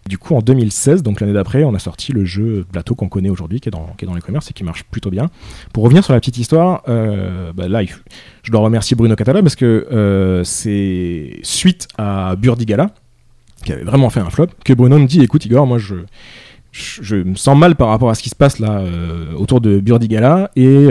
Du 0.08 0.18
coup, 0.18 0.36
en 0.36 0.42
2016, 0.42 1.02
donc 1.02 1.22
l'année 1.22 1.34
d'après, 1.34 1.64
on 1.64 1.74
a 1.74 1.80
sorti 1.80 2.12
le 2.12 2.26
jeu 2.26 2.66
plateau 2.70 2.94
qu'on 2.94 3.08
connaît 3.08 3.30
aujourd'hui, 3.30 3.62
qui 3.62 3.70
est 3.70 3.72
dans, 3.72 3.96
les 4.14 4.22
commerces 4.22 4.50
et 4.50 4.54
qui 4.54 4.64
marche 4.66 4.84
plutôt 4.84 5.10
bien. 5.10 5.30
Pour 5.72 5.84
revenir 5.84 6.04
sur 6.04 6.14
la 6.14 6.20
petite 6.20 6.38
histoire, 6.38 6.84
euh, 6.90 7.54
bah 7.54 7.70
là, 7.70 7.84
je 8.44 8.52
dois 8.52 8.60
remercier 8.62 8.96
Bruno 8.98 9.16
Catala 9.16 9.42
parce 9.42 9.56
que 9.56 9.88
euh, 9.92 10.44
c'est 10.44 11.40
suite 11.44 11.88
à 11.98 12.36
Burdigala, 12.36 12.90
qui 13.64 13.72
avait 13.72 13.84
vraiment 13.84 14.10
fait 14.10 14.20
un 14.20 14.30
flop, 14.30 14.48
que 14.66 14.74
Bruno 14.74 15.00
me 15.00 15.08
dit 15.08 15.22
écoute 15.22 15.46
Igor, 15.46 15.66
moi 15.66 15.78
je, 15.78 17.16
me 17.16 17.36
sens 17.36 17.58
mal 17.58 17.76
par 17.76 17.88
rapport 17.88 18.10
à 18.10 18.16
ce 18.16 18.24
qui 18.24 18.30
se 18.30 18.36
passe 18.36 18.60
là 18.60 18.80
euh, 18.80 19.32
autour 19.36 19.62
de 19.62 19.80
Burdigala 19.80 20.52
et 20.58 20.90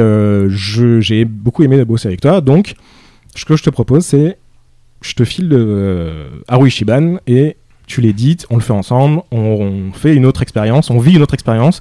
j'ai 0.48 1.24
beaucoup 1.26 1.64
aimé 1.64 1.84
bosser 1.84 2.08
avec 2.08 2.22
toi, 2.22 2.40
donc 2.40 2.76
ce 3.34 3.44
que 3.44 3.56
je 3.56 3.62
te 3.62 3.70
propose 3.70 4.06
c'est 4.06 4.38
je 5.02 5.14
te 5.14 5.24
file 5.24 5.50
euh, 5.52 6.28
Haru 6.48 6.68
Ishiban 6.68 7.18
et 7.26 7.56
tu 7.86 8.00
l'édites, 8.00 8.46
on 8.50 8.56
le 8.56 8.62
fait 8.62 8.72
ensemble, 8.72 9.22
on, 9.30 9.38
on 9.38 9.92
fait 9.92 10.14
une 10.14 10.26
autre 10.26 10.42
expérience, 10.42 10.90
on 10.90 10.98
vit 10.98 11.14
une 11.14 11.22
autre 11.22 11.34
expérience 11.34 11.80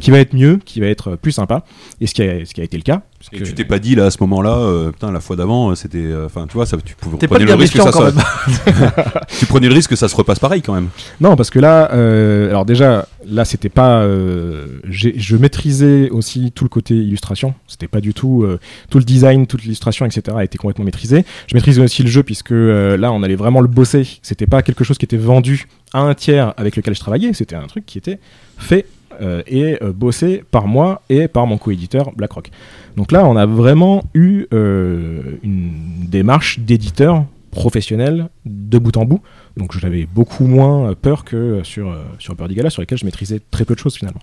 qui 0.00 0.10
va 0.10 0.18
être 0.18 0.34
mieux, 0.34 0.58
qui 0.64 0.80
va 0.80 0.86
être 0.86 1.16
plus 1.16 1.32
sympa, 1.32 1.64
et 2.00 2.06
ce 2.06 2.14
qui 2.14 2.22
a, 2.22 2.44
ce 2.44 2.52
qui 2.54 2.60
a 2.60 2.64
été 2.64 2.76
le 2.76 2.82
cas. 2.82 3.02
Et 3.32 3.36
puisque- 3.36 3.44
tu 3.48 3.54
t'es 3.54 3.64
pas 3.66 3.78
dit 3.78 3.94
là 3.94 4.06
à 4.06 4.10
ce 4.10 4.16
moment-là, 4.22 4.56
euh, 4.56 4.90
putain 4.92 5.12
la 5.12 5.20
fois 5.20 5.36
d'avant 5.36 5.70
euh, 5.70 5.74
c'était, 5.74 5.98
euh, 5.98 6.24
enfin 6.26 6.46
tu 6.46 6.54
vois 6.54 6.64
ça, 6.66 6.78
tu 6.82 6.94
pouvais 6.94 7.18
prenais 7.26 7.44
le 7.44 7.52
risque 7.54 7.74
que 7.76 7.82
ça, 7.82 7.90
tu 9.38 9.46
prenais 9.46 9.68
le 9.68 9.74
risque 9.74 9.90
que 9.90 9.96
ça 9.96 10.08
se 10.08 10.16
repasse 10.16 10.38
pareil 10.38 10.62
quand 10.62 10.72
même. 10.72 10.88
Non, 11.20 11.36
parce 11.36 11.50
que 11.50 11.58
là, 11.58 11.90
euh, 11.92 12.48
alors 12.48 12.64
déjà, 12.64 13.06
là, 13.26 13.44
c'était 13.44 13.68
pas. 13.68 14.00
euh, 14.02 14.66
je 14.88 15.36
maîtrisais 15.36 16.08
aussi 16.10 16.52
tout 16.52 16.64
le 16.64 16.70
côté 16.70 16.94
illustration. 16.94 17.54
C'était 17.66 17.88
pas 17.88 18.00
du 18.00 18.14
tout 18.14 18.42
euh, 18.44 18.58
tout 18.90 18.98
le 18.98 19.04
design, 19.04 19.46
toute 19.46 19.62
l'illustration, 19.62 20.06
etc. 20.06 20.36
a 20.38 20.44
été 20.44 20.58
complètement 20.58 20.84
maîtrisé. 20.84 21.24
Je 21.46 21.54
maîtrisais 21.54 21.82
aussi 21.82 22.02
le 22.02 22.08
jeu 22.08 22.22
puisque 22.22 22.52
euh, 22.52 22.96
là, 22.96 23.12
on 23.12 23.22
allait 23.22 23.36
vraiment 23.36 23.60
le 23.60 23.68
bosser. 23.68 24.06
C'était 24.22 24.46
pas 24.46 24.62
quelque 24.62 24.84
chose 24.84 24.98
qui 24.98 25.04
était 25.04 25.16
vendu 25.16 25.66
à 25.92 26.00
un 26.00 26.14
tiers 26.14 26.54
avec 26.56 26.76
lequel 26.76 26.94
je 26.94 27.00
travaillais. 27.00 27.32
C'était 27.34 27.56
un 27.56 27.66
truc 27.66 27.84
qui 27.86 27.98
était 27.98 28.18
fait 28.58 28.86
euh, 29.20 29.42
et 29.46 29.78
euh, 29.82 29.92
bossé 29.92 30.44
par 30.50 30.66
moi 30.66 31.02
et 31.08 31.28
par 31.28 31.46
mon 31.46 31.58
coéditeur 31.58 32.12
BlackRock. 32.16 32.50
Donc 32.96 33.12
là, 33.12 33.24
on 33.26 33.36
a 33.36 33.46
vraiment 33.46 34.02
eu 34.14 34.46
euh, 34.52 35.38
une 35.42 35.72
démarche 36.08 36.58
d'éditeur 36.60 37.24
professionnel 37.50 38.28
de 38.46 38.78
bout 38.78 38.96
en 38.96 39.04
bout. 39.04 39.20
Donc 39.56 39.76
j'avais 39.78 40.06
beaucoup 40.06 40.46
moins 40.46 40.94
peur 40.94 41.24
que 41.24 41.60
sur, 41.64 41.90
euh, 41.90 42.02
sur 42.18 42.34
Burdigala, 42.34 42.70
sur 42.70 42.82
lesquels 42.82 42.98
je 42.98 43.04
maîtrisais 43.04 43.40
très 43.50 43.64
peu 43.64 43.74
de 43.74 43.80
choses 43.80 43.96
finalement. 43.96 44.20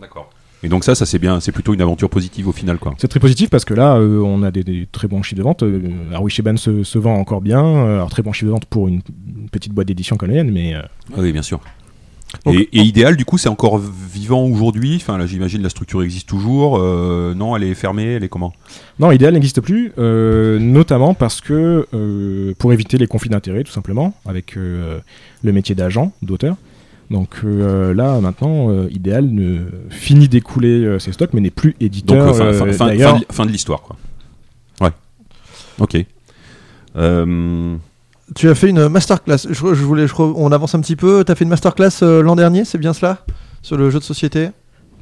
D'accord. 0.00 0.30
Et 0.62 0.68
donc 0.68 0.84
ça, 0.84 0.94
ça 0.94 1.06
c'est 1.06 1.18
bien, 1.18 1.40
c'est 1.40 1.52
plutôt 1.52 1.72
une 1.72 1.80
aventure 1.80 2.10
positive 2.10 2.46
au 2.48 2.52
final 2.52 2.78
quoi. 2.78 2.94
C'est 2.98 3.08
très 3.08 3.20
positif 3.20 3.48
parce 3.48 3.64
que 3.64 3.72
là, 3.72 3.96
euh, 3.96 4.20
on 4.20 4.42
a 4.42 4.50
des, 4.50 4.62
des 4.62 4.86
très 4.92 5.08
bons 5.08 5.22
chiffres 5.22 5.38
de 5.38 5.42
vente. 5.42 5.62
Euh, 5.62 5.80
Haru 6.12 6.28
Ishiban 6.28 6.56
se, 6.58 6.82
se 6.82 6.98
vend 6.98 7.14
encore 7.14 7.40
bien. 7.40 7.64
Euh, 7.64 7.94
Alors 7.96 8.10
très 8.10 8.22
bons 8.22 8.32
chiffres 8.32 8.46
de 8.46 8.52
vente 8.52 8.66
pour 8.66 8.88
une, 8.88 9.00
une 9.36 9.48
petite 9.48 9.72
boîte 9.72 9.88
d'édition 9.88 10.18
mienne, 10.26 10.50
mais 10.50 10.74
Ah 10.74 11.18
oui 11.18 11.32
bien 11.32 11.42
sûr. 11.42 11.60
Donc- 12.44 12.54
et, 12.54 12.68
et 12.72 12.80
idéal 12.82 13.16
du 13.16 13.24
coup 13.24 13.38
c'est 13.38 13.48
encore 13.48 13.78
vivant 13.78 14.44
aujourd'hui. 14.44 14.96
Enfin 14.96 15.18
là 15.18 15.26
j'imagine 15.26 15.62
la 15.62 15.68
structure 15.68 16.02
existe 16.02 16.28
toujours. 16.28 16.78
Euh, 16.78 17.34
non 17.34 17.56
elle 17.56 17.64
est 17.64 17.74
fermée, 17.74 18.04
elle 18.14 18.24
est 18.24 18.28
comment? 18.28 18.52
Non, 18.98 19.10
Ideal 19.10 19.32
n'existe 19.34 19.60
plus, 19.60 19.92
euh, 19.98 20.58
notamment 20.58 21.14
parce 21.14 21.40
que 21.40 21.86
euh, 21.94 22.54
pour 22.58 22.72
éviter 22.72 22.98
les 22.98 23.06
conflits 23.06 23.30
d'intérêts, 23.30 23.64
tout 23.64 23.72
simplement, 23.72 24.14
avec 24.26 24.54
le 24.56 25.02
métier 25.44 25.74
d'agent, 25.74 26.12
d'auteur. 26.22 26.56
Donc 27.10 27.40
là, 27.42 28.20
maintenant, 28.20 28.86
Ideal 28.88 29.26
ne 29.26 29.62
finit 29.90 30.28
d'écouler 30.28 30.98
ses 31.00 31.10
stocks, 31.12 31.30
mais 31.32 31.40
n'est 31.40 31.50
plus 31.50 31.70
Donc 31.72 31.82
éditeur. 31.82 32.40
euh, 32.40 32.52
fin, 32.72 33.20
fin 33.30 33.46
de 33.46 33.50
l'histoire 33.50 33.82
quoi. 33.82 33.96
Ouais. 34.80 34.90
Ok. 35.80 36.04
Euh, 36.96 37.76
Tu 38.34 38.48
as 38.48 38.54
fait 38.54 38.68
une 38.68 38.88
masterclass. 38.88 39.38
Je, 39.48 39.54
je 39.54 39.62
voulais, 39.84 40.06
je 40.06 40.14
on 40.18 40.52
avance 40.52 40.74
un 40.74 40.80
petit 40.80 40.96
peu. 40.96 41.24
Tu 41.24 41.32
as 41.32 41.34
fait 41.34 41.44
une 41.44 41.50
masterclass 41.50 42.02
euh, 42.02 42.22
l'an 42.22 42.36
dernier, 42.36 42.64
c'est 42.64 42.78
bien 42.78 42.92
cela? 42.92 43.24
Sur 43.62 43.76
le 43.76 43.90
jeu 43.90 43.98
de 43.98 44.04
société? 44.04 44.50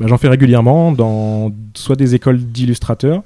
Bah, 0.01 0.07
J'en 0.09 0.17
fais 0.19 0.29
régulièrement 0.29 0.93
dans 0.93 1.53
soit 1.75 1.97
des 1.97 2.15
écoles 2.15 2.39
d'illustrateurs, 2.39 3.23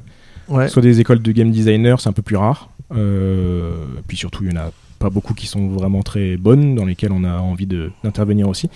Ouais. 0.48 0.68
soit 0.68 0.82
des 0.82 1.00
écoles 1.00 1.22
de 1.22 1.32
game 1.32 1.50
designer, 1.50 2.00
c'est 2.00 2.08
un 2.08 2.12
peu 2.12 2.22
plus 2.22 2.36
rare. 2.36 2.68
Euh, 2.94 3.72
puis 4.08 4.16
surtout, 4.16 4.42
il 4.44 4.52
y 4.52 4.58
en 4.58 4.60
a 4.60 4.70
pas 4.98 5.08
beaucoup 5.08 5.34
qui 5.34 5.46
sont 5.46 5.68
vraiment 5.68 6.02
très 6.02 6.36
bonnes, 6.36 6.74
dans 6.74 6.84
lesquelles 6.84 7.12
on 7.12 7.24
a 7.24 7.38
envie 7.38 7.66
d'intervenir 7.66 8.48
aussi. 8.48 8.68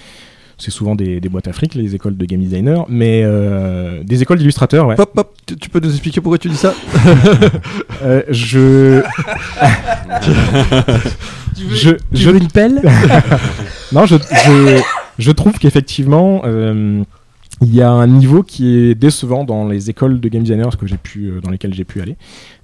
C'est 0.58 0.70
souvent 0.70 0.94
des, 0.94 1.20
des 1.20 1.28
boîtes 1.28 1.48
Afrique, 1.48 1.74
les 1.74 1.94
écoles 1.94 2.16
de 2.16 2.24
game 2.24 2.40
designer, 2.40 2.86
mais 2.88 3.20
euh, 3.24 4.02
des 4.04 4.22
écoles 4.22 4.38
d'illustrateurs, 4.38 4.86
ouais. 4.86 4.98
Hop, 4.98 5.12
hop, 5.16 5.34
tu, 5.46 5.54
tu 5.56 5.68
peux 5.68 5.80
nous 5.80 5.90
expliquer 5.90 6.20
pourquoi 6.22 6.38
tu 6.38 6.48
dis 6.48 6.56
ça? 6.56 6.74
Euh, 8.02 8.22
je. 8.28 9.00
je, 11.56 11.90
je- 12.12 12.30
une 12.30 12.48
pelle? 12.48 12.82
Non, 13.92 14.04
je, 14.04 14.16
je, 14.16 14.82
je 15.18 15.30
trouve 15.30 15.58
qu'effectivement, 15.58 16.42
euh, 16.44 17.02
il 17.62 17.74
y 17.74 17.80
a 17.80 17.90
un 17.90 18.06
niveau 18.06 18.42
qui 18.42 18.76
est 18.76 18.94
décevant 18.94 19.44
dans 19.44 19.66
les 19.68 19.88
écoles 19.90 20.20
de 20.20 20.28
game 20.28 20.42
designers 20.42 20.76
que 20.78 20.86
j'ai 20.86 20.96
pu, 20.98 21.28
euh, 21.28 21.40
dans 21.40 21.50
lesquelles 21.50 21.72
j'ai 21.72 21.84
pu 21.84 22.00
aller. 22.02 22.16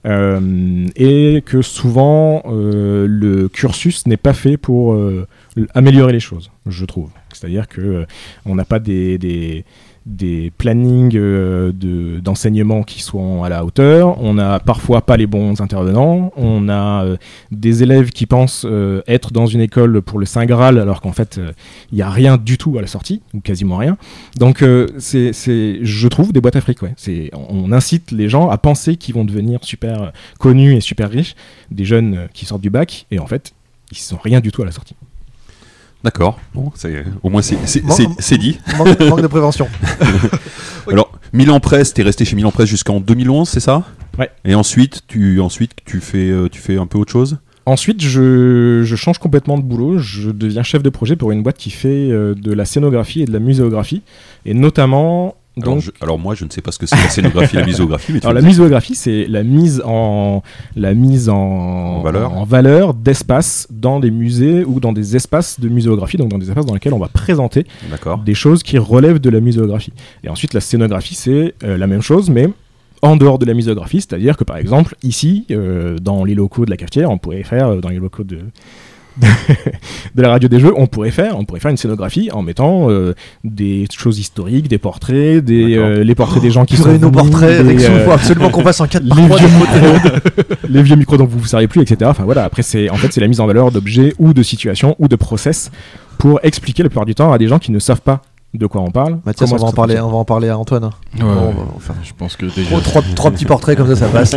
Euh, 0.04 0.88
et 0.96 1.42
que 1.46 1.62
souvent, 1.62 2.42
euh, 2.46 3.06
le 3.08 3.48
cursus 3.48 4.06
n'est 4.06 4.16
pas 4.16 4.32
fait 4.32 4.56
pour 4.56 4.94
euh, 4.94 5.26
améliorer 5.74 6.12
les 6.12 6.20
choses, 6.20 6.50
je 6.66 6.84
trouve. 6.84 7.10
C'est-à-dire 7.32 7.68
que 7.68 8.06
on 8.44 8.54
n'a 8.54 8.64
pas 8.64 8.78
des, 8.78 9.64
des 10.04 10.50
plannings 10.58 11.14
euh, 11.14 11.72
de- 11.72 12.18
d'enseignement 12.20 12.82
qui 12.82 13.02
soient 13.02 13.46
à 13.46 13.48
la 13.48 13.64
hauteur. 13.64 14.20
On 14.22 14.34
n'a 14.34 14.58
parfois 14.58 15.02
pas 15.02 15.16
les 15.16 15.26
bons 15.26 15.60
intervenants. 15.60 16.32
On 16.36 16.68
a 16.68 17.04
euh, 17.04 17.16
des 17.50 17.82
élèves 17.82 18.10
qui 18.10 18.26
pensent 18.26 18.66
euh, 18.68 19.02
être 19.06 19.32
dans 19.32 19.46
une 19.46 19.60
école 19.60 20.02
pour 20.02 20.18
le 20.18 20.26
Saint 20.26 20.44
Graal 20.46 20.78
alors 20.78 21.00
qu'en 21.00 21.12
fait 21.12 21.40
il 21.92 21.94
n'y 21.96 22.02
a 22.02 22.10
rien 22.10 22.36
du 22.36 22.58
tout 22.58 22.76
à 22.78 22.80
la 22.80 22.86
sortie 22.88 23.22
ou 23.32 23.40
quasiment 23.40 23.76
rien. 23.76 23.96
Donc 24.38 24.64
c'est, 24.98 25.32
je 25.82 26.08
trouve 26.08 26.32
des 26.32 26.40
boîtes 26.40 26.56
à 26.56 26.60
fric. 26.60 26.82
Ouais. 26.82 26.94
C'est, 26.96 27.30
on 27.34 27.70
incite 27.72 28.10
les 28.10 28.28
gens 28.28 28.48
à 28.48 28.58
penser 28.58 28.96
qu'ils 28.96 29.14
vont 29.14 29.24
devenir 29.24 29.62
super 29.62 30.12
connus 30.38 30.74
et 30.74 30.80
super 30.80 31.10
riches, 31.10 31.34
des 31.70 31.84
jeunes 31.84 32.28
qui 32.34 32.44
sortent 32.44 32.62
du 32.62 32.70
bac 32.70 33.06
et 33.10 33.18
en 33.18 33.26
fait 33.26 33.52
ils 33.92 33.98
sont 33.98 34.18
rien 34.22 34.40
du 34.40 34.50
tout 34.50 34.62
à 34.62 34.64
la 34.64 34.72
sortie. 34.72 34.94
D'accord. 36.04 36.38
Bon, 36.54 36.72
c'est 36.74 37.04
au 37.22 37.30
moins 37.30 37.42
c'est 37.42 38.38
dit. 38.38 38.58
manque, 38.76 39.00
manque 39.00 39.22
de 39.22 39.26
prévention. 39.28 39.68
Alors, 40.90 41.12
Milan 41.32 41.60
Presse, 41.60 41.94
t'es 41.94 42.02
resté 42.02 42.24
chez 42.24 42.34
Milan 42.36 42.50
Presse 42.50 42.68
jusqu'en 42.68 43.00
2011, 43.00 43.48
c'est 43.48 43.60
ça? 43.60 43.84
Ouais. 44.18 44.30
Et 44.44 44.54
ensuite, 44.54 45.02
tu 45.06 45.40
ensuite 45.40 45.72
tu 45.84 46.00
fais 46.00 46.30
euh, 46.30 46.48
tu 46.50 46.60
fais 46.60 46.76
un 46.76 46.86
peu 46.86 46.98
autre 46.98 47.12
chose? 47.12 47.38
Ensuite, 47.64 48.02
je, 48.02 48.82
je 48.84 48.96
change 48.96 49.18
complètement 49.18 49.56
de 49.56 49.62
boulot. 49.62 49.98
Je 49.98 50.30
deviens 50.30 50.64
chef 50.64 50.82
de 50.82 50.90
projet 50.90 51.14
pour 51.14 51.30
une 51.30 51.44
boîte 51.44 51.56
qui 51.56 51.70
fait 51.70 52.10
euh, 52.10 52.34
de 52.34 52.52
la 52.52 52.64
scénographie 52.64 53.22
et 53.22 53.24
de 53.24 53.32
la 53.32 53.38
muséographie. 53.38 54.02
Et 54.44 54.54
notamment. 54.54 55.36
Alors, 55.60 55.74
Donc, 55.74 55.82
je- 55.82 55.90
alors 56.00 56.18
moi, 56.18 56.34
je 56.34 56.44
ne 56.44 56.50
sais 56.50 56.62
pas 56.62 56.72
ce 56.72 56.78
que 56.78 56.86
c'est 56.86 56.96
la 56.96 57.08
scénographie 57.10 57.56
et 57.56 57.60
la 57.60 57.66
misographie, 57.66 58.12
mais 58.12 58.20
tu 58.20 58.26
alors, 58.26 58.40
la 58.40 58.46
muséographie, 58.46 58.94
c'est 58.94 59.26
la 59.28 59.42
mise 59.42 59.82
en, 59.84 60.42
la 60.76 60.94
mise 60.94 61.28
en, 61.28 62.00
valeur. 62.02 62.32
en 62.32 62.44
valeur 62.44 62.94
d'espaces 62.94 63.68
dans 63.70 64.00
des 64.00 64.10
musées 64.10 64.64
ou 64.64 64.80
dans 64.80 64.92
des 64.92 65.14
espaces 65.16 65.60
de 65.60 65.68
muséographie, 65.68 66.16
donc 66.16 66.30
dans 66.30 66.38
des 66.38 66.48
espaces 66.48 66.64
dans 66.66 66.74
lesquels 66.74 66.94
on 66.94 66.98
va 66.98 67.08
présenter 67.08 67.66
des 68.24 68.34
choses 68.34 68.62
qui 68.62 68.78
relèvent 68.78 69.18
de 69.20 69.30
la 69.30 69.40
muséographie. 69.40 69.92
Et 70.24 70.28
ensuite, 70.30 70.54
la 70.54 70.60
scénographie, 70.60 71.14
c'est 71.14 71.54
euh, 71.64 71.76
la 71.76 71.86
même 71.86 72.02
chose, 72.02 72.30
mais 72.30 72.48
en 73.02 73.16
dehors 73.16 73.38
de 73.38 73.44
la 73.44 73.52
muséographie, 73.54 74.00
c'est-à-dire 74.00 74.36
que 74.36 74.44
par 74.44 74.56
exemple, 74.56 74.94
ici, 75.02 75.44
euh, 75.50 75.98
dans 75.98 76.24
les 76.24 76.34
locaux 76.34 76.64
de 76.64 76.70
la 76.70 76.76
cafetière, 76.76 77.10
on 77.10 77.18
pourrait 77.18 77.42
faire, 77.42 77.66
euh, 77.68 77.80
dans 77.80 77.88
les 77.88 77.98
locaux 77.98 78.22
de, 78.24 78.38
de 80.14 80.22
la 80.22 80.30
radio 80.30 80.48
des 80.48 80.60
jeux, 80.60 80.72
on 80.76 80.86
pourrait 80.86 81.10
faire, 81.10 81.38
on 81.38 81.44
pourrait 81.44 81.60
faire 81.60 81.70
une 81.70 81.76
scénographie 81.76 82.30
en 82.32 82.42
mettant 82.42 82.90
euh, 82.90 83.14
des 83.44 83.86
choses 83.96 84.18
historiques, 84.18 84.68
des 84.68 84.78
portraits, 84.78 85.44
des, 85.44 85.76
euh, 85.76 86.02
les 86.02 86.14
portraits 86.14 86.42
des 86.42 86.50
gens 86.50 86.64
qui 86.64 86.76
sont 86.76 86.98
nos 86.98 87.10
portraits, 87.10 87.62
il 87.64 87.80
euh, 87.82 88.04
faut 88.04 88.12
absolument 88.12 88.50
qu'on 88.50 88.62
fasse 88.62 88.80
en 88.80 88.86
4 88.86 89.06
par 89.06 89.18
les 89.20 89.26
3 89.26 89.38
vieux 89.38 89.48
micros, 89.48 90.10
les 90.68 90.82
vieux 90.82 90.96
micros 90.96 91.16
dont 91.16 91.26
vous 91.26 91.38
vous 91.38 91.46
servez 91.46 91.68
plus, 91.68 91.82
etc. 91.82 92.10
Enfin 92.10 92.24
voilà, 92.24 92.44
après 92.44 92.62
c'est 92.62 92.90
en 92.90 92.96
fait 92.96 93.12
c'est 93.12 93.20
la 93.20 93.28
mise 93.28 93.40
en 93.40 93.46
valeur 93.46 93.70
d'objets 93.70 94.14
ou 94.18 94.32
de 94.32 94.42
situations 94.42 94.96
ou 94.98 95.08
de 95.08 95.16
process 95.16 95.70
pour 96.18 96.40
expliquer 96.42 96.82
la 96.82 96.88
plupart 96.88 97.06
du 97.06 97.14
temps 97.14 97.32
à 97.32 97.38
des 97.38 97.48
gens 97.48 97.58
qui 97.58 97.72
ne 97.72 97.78
savent 97.78 98.00
pas 98.00 98.22
de 98.58 98.66
quoi 98.66 98.82
on 98.82 98.90
parle. 98.90 99.18
Mathias, 99.24 99.50
on 99.52 99.56
va, 99.56 99.64
en 99.64 99.72
parler, 99.72 99.98
on 99.98 100.10
va 100.10 100.16
en 100.18 100.24
parler 100.24 100.48
à 100.48 100.58
Antoine. 100.58 100.84
hein. 100.84 100.90
Ouais, 101.14 101.22
Bon, 101.22 101.26
on 101.30 101.46
ouais. 101.48 101.54
va 101.74 101.80
faire 101.80 101.96
Je 102.02 102.12
pense 102.12 102.36
que 102.36 102.46
déjà. 102.46 102.68
trois, 102.68 102.80
trois, 102.82 103.02
trois 103.14 103.30
petits 103.30 103.44
portraits 103.46 103.76
comme 103.78 103.88
ça, 103.88 103.96
ça 103.96 104.08
passe. 104.08 104.34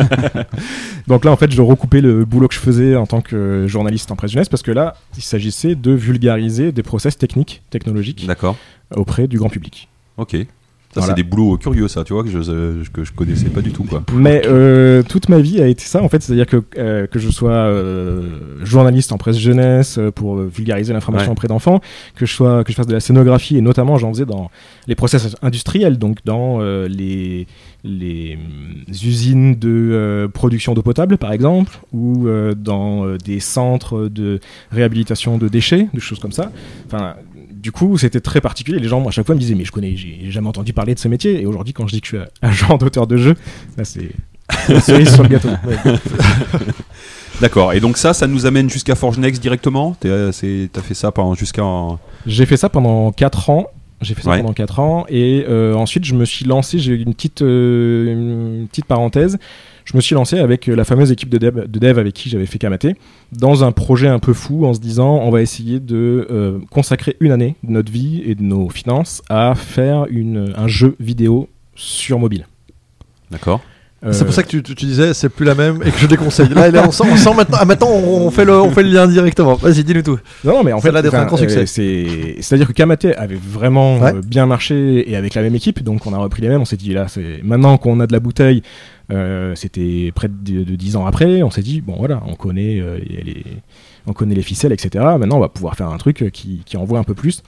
Donc 1.08 1.26
là 1.26 1.32
en 1.32 1.36
fait 1.36 1.52
je 1.52 1.62
recoupais 1.62 2.02
le 2.02 2.26
boulot 2.26 2.48
que 2.48 2.54
je 2.56 2.60
faisais 2.60 2.96
en 2.96 3.06
tant 3.06 3.22
que 3.22 3.68
journaliste 3.68 4.12
en 4.12 4.16
presse 4.16 4.32
jeunesse 4.32 4.50
parce 4.50 4.64
que 4.64 4.72
là 4.72 4.96
il 5.18 5.22
s'agissait 5.24 5.76
de 5.76 5.92
vulgariser 5.92 6.72
des 6.72 6.84
process 6.84 7.18
techniques, 7.18 7.62
technologiques 7.70 8.26
D'accord. 8.26 8.56
auprès 8.96 9.28
du 9.28 9.38
grand 9.38 9.50
public. 9.50 9.88
Ok. 10.18 10.36
Voilà. 11.02 11.10
c'est 11.10 11.22
des 11.22 11.28
boulots 11.28 11.58
curieux, 11.58 11.88
ça, 11.88 12.04
tu 12.04 12.14
vois, 12.14 12.24
que 12.24 12.30
je, 12.30 12.40
euh, 12.50 12.84
que 12.94 13.04
je 13.04 13.12
connaissais 13.12 13.50
pas 13.50 13.62
du 13.62 13.72
tout, 13.72 13.84
quoi. 13.84 14.04
Mais 14.14 14.44
euh, 14.46 15.04
toute 15.04 15.30
ma 15.30 15.40
vie 15.40 15.62
a 15.62 15.68
été 15.68 15.84
ça 15.84 16.02
en 16.02 16.10
fait, 16.10 16.22
c'est-à-dire 16.24 16.46
que 16.46 16.64
euh, 16.78 17.06
que 17.08 17.20
je 17.20 17.30
sois 17.30 17.52
euh, 17.52 18.30
journaliste 18.64 19.12
en 19.12 19.18
presse 19.18 19.38
jeunesse 19.38 20.00
pour 20.16 20.38
vulgariser 20.38 20.94
l'information 20.94 21.28
Ouais. 21.30 21.32
auprès 21.34 21.48
d'enfants, 21.48 21.82
que 22.16 22.26
je 22.26 22.34
sois 22.34 22.64
que 22.64 22.72
je 22.72 22.76
fasse 22.78 22.88
de 22.88 22.94
la 22.94 23.00
scénographie 23.00 23.58
et 23.58 23.62
notamment 23.62 23.98
j'en 23.98 24.14
faisais 24.14 24.26
dans 24.26 24.50
les 24.88 24.96
process 24.96 25.36
industriels, 25.42 25.98
donc 25.98 26.20
dans 26.26 26.60
les 26.88 27.48
les 27.84 28.36
hum, 28.36 28.84
usines 28.90 29.56
de 29.56 30.30
production 30.34 30.74
d'eau 30.74 30.82
potable 30.82 31.18
par 31.18 31.32
exemple, 31.32 31.72
ou 31.94 32.28
dans 32.58 33.16
des 33.18 33.40
centres 33.40 34.08
de 34.08 34.40
réhabilitation 34.72 35.38
de 35.38 35.48
déchets, 35.48 35.88
des 35.94 36.00
choses 36.00 36.20
comme 36.20 36.32
ça. 36.32 36.52
Enfin, 36.88 37.16
du 37.66 37.72
coup, 37.72 37.98
c'était 37.98 38.20
très 38.20 38.42
particulier. 38.42 38.78
Les 38.78 38.88
gens, 38.88 39.00
moi, 39.00 39.10
à 39.10 39.12
chaque 39.12 39.26
fois, 39.26 39.34
me 39.34 39.40
disaient, 39.40 39.56
mais 39.56 39.66
je 39.66 39.72
connais, 39.72 39.96
j'ai 39.96 40.30
jamais 40.30 40.48
entendu 40.48 40.72
parler 40.72 40.94
de 40.94 41.00
ce 41.00 41.08
métier. 41.08 41.42
Et 41.42 41.48
aujourd'hui, 41.48 41.74
quand 41.74 41.88
je 41.88 41.94
dis 41.94 42.00
que 42.02 42.06
je 42.06 42.16
suis 42.18 42.26
agent 42.44 42.78
d'auteur 42.78 43.08
de 43.08 43.18
jeu, 43.18 43.34
là, 43.76 43.84
c'est 43.84 44.12
la 44.70 44.80
cerise 44.80 45.12
sur 45.12 45.24
le 45.24 45.30
gâteau. 45.30 45.50
Ouais. 45.66 45.76
D'accord. 47.42 47.74
Et 47.74 47.80
donc 47.80 47.98
ça, 47.98 48.14
ça 48.14 48.28
nous 48.28 48.46
amène 48.46 48.70
jusqu'à 48.70 48.94
Forge 48.94 49.18
Next 49.18 49.42
directement. 49.42 49.98
Euh, 50.06 50.32
T'as 50.72 50.82
fait 50.82 50.94
ça 50.94 51.12
pendant 51.12 51.34
jusqu'à. 51.34 51.64
J'ai 52.28 52.46
fait 52.46 52.56
ça 52.56 52.70
pendant 52.70 53.12
4 53.12 53.50
ans. 53.50 53.66
J'ai 54.02 54.14
fait 54.14 54.22
ça 54.24 54.32
Ouais. 54.32 54.38
pendant 54.42 54.54
4 54.54 54.80
ans. 54.80 55.06
Et 55.10 55.46
euh, 55.48 55.74
ensuite, 55.74 56.06
je 56.06 56.14
me 56.16 56.26
suis 56.26 56.46
lancé, 56.46 56.80
j'ai 56.80 56.94
eu 56.94 57.02
une 57.04 57.14
petite, 57.14 57.42
euh, 57.42 58.12
une 58.62 58.68
petite 58.68 58.86
parenthèse. 58.86 59.38
Je 59.86 59.96
me 59.96 60.02
suis 60.02 60.16
lancé 60.16 60.40
avec 60.40 60.68
euh, 60.68 60.76
la 60.76 60.84
fameuse 60.84 61.12
équipe 61.12 61.30
de 61.30 61.38
dev, 61.38 61.68
de 61.68 61.80
dev 61.80 61.98
avec 62.00 62.14
qui 62.14 62.30
j'avais 62.30 62.46
fait 62.48 62.58
Kamaté 62.58 62.96
dans 63.32 63.64
un 63.64 63.72
projet 63.72 64.08
un 64.08 64.20
peu 64.20 64.34
fou 64.34 64.66
en 64.66 64.74
se 64.74 64.80
disant 64.80 65.18
on 65.18 65.30
va 65.30 65.42
essayer 65.42 65.80
de 65.80 66.28
euh, 66.32 66.60
consacrer 66.72 67.16
une 67.20 67.32
année 67.32 67.56
de 67.64 67.72
notre 67.72 67.92
vie 67.92 68.22
et 68.26 68.34
de 68.36 68.42
nos 68.42 68.68
finances 68.70 69.22
à 69.30 69.54
faire 69.56 70.06
une, 70.10 70.54
un 70.58 70.68
jeu 70.68 70.96
vidéo 71.00 71.50
sur 71.76 72.18
mobile. 72.20 72.48
D'accord. 73.32 73.62
C'est 74.12 74.22
Euh, 74.22 74.26
pour 74.26 74.34
ça 74.34 74.44
que 74.44 74.48
tu, 74.50 74.62
tu- 74.62 74.76
tu 74.76 74.86
disais 74.86 75.14
c'est 75.14 75.30
plus 75.30 75.46
la 75.46 75.56
même 75.56 75.82
et 75.84 75.90
que 75.92 75.98
je 75.98 76.06
déconseille. 76.06 76.50
Là, 76.50 76.70
là, 76.70 76.84
on, 76.88 76.92
sent, 76.92 77.04
on 77.12 77.16
sent 77.16 77.34
maintenant, 77.36 77.58
ah, 77.60 77.66
maintenant 77.66 77.90
on, 77.90 78.28
on 78.28 78.32
fait 78.32 78.46
le, 78.46 78.54
on 78.62 78.70
fait 78.70 78.84
le 78.84 78.90
lien 78.90 79.08
directement. 79.08 79.56
Vas-y, 79.56 79.84
dis-nous 79.84 80.04
tout. 80.04 80.20
Non, 80.44 80.54
non, 80.58 80.64
mais 80.64 80.74
en 80.74 80.80
fait, 80.82 80.92
d'être 80.92 81.08
enfin, 81.08 81.22
un 81.22 81.26
grand 81.26 81.38
succès. 81.38 81.62
euh, 81.62 81.66
c'est, 81.66 82.36
c'est-à-dire 82.42 82.68
que 82.68 82.74
Kamate 82.74 83.06
avait 83.18 83.40
vraiment 83.42 83.98
Ouais. 84.00 84.14
euh, 84.16 84.22
bien 84.26 84.46
marché 84.46 85.10
et 85.10 85.16
avec 85.16 85.34
la 85.34 85.42
même 85.42 85.56
équipe, 85.56 85.82
donc 85.84 86.06
on 86.06 86.14
a 86.14 86.18
repris 86.18 86.42
les 86.44 86.50
mêmes. 86.50 86.62
On 86.62 86.66
s'est 86.66 86.78
dit 86.78 86.94
là, 86.94 87.08
c'est 87.08 87.42
maintenant 87.44 87.78
qu'on 87.78 88.00
a 88.00 88.06
de 88.08 88.14
la 88.14 88.20
bouteille, 88.20 88.62
euh, 89.12 89.54
c'était 89.56 90.12
près 90.14 90.28
de, 90.28 90.64
de 90.64 90.76
10 90.76 90.96
ans 90.98 91.06
après. 91.08 91.42
On 91.42 91.50
s'est 91.50 91.62
dit 91.64 91.82
bon 91.82 91.96
voilà, 91.98 92.22
on 92.28 92.36
connaît 92.36 92.80
euh, 92.82 93.00
les, 93.08 93.24
les- 93.24 93.44
on 94.08 94.14
connaît 94.14 94.36
les 94.36 94.44
ficelles, 94.44 94.72
etc. 94.72 95.04
Maintenant, 95.18 95.38
on 95.38 95.42
va 95.42 95.50
pouvoir 95.50 95.76
faire 95.76 95.90
un 95.90 95.98
truc 95.98 96.30
qui, 96.32 96.62
qui 96.64 96.78
envoie 96.78 97.00
un 97.00 97.04
peu 97.04 97.16
plus. 97.16 97.42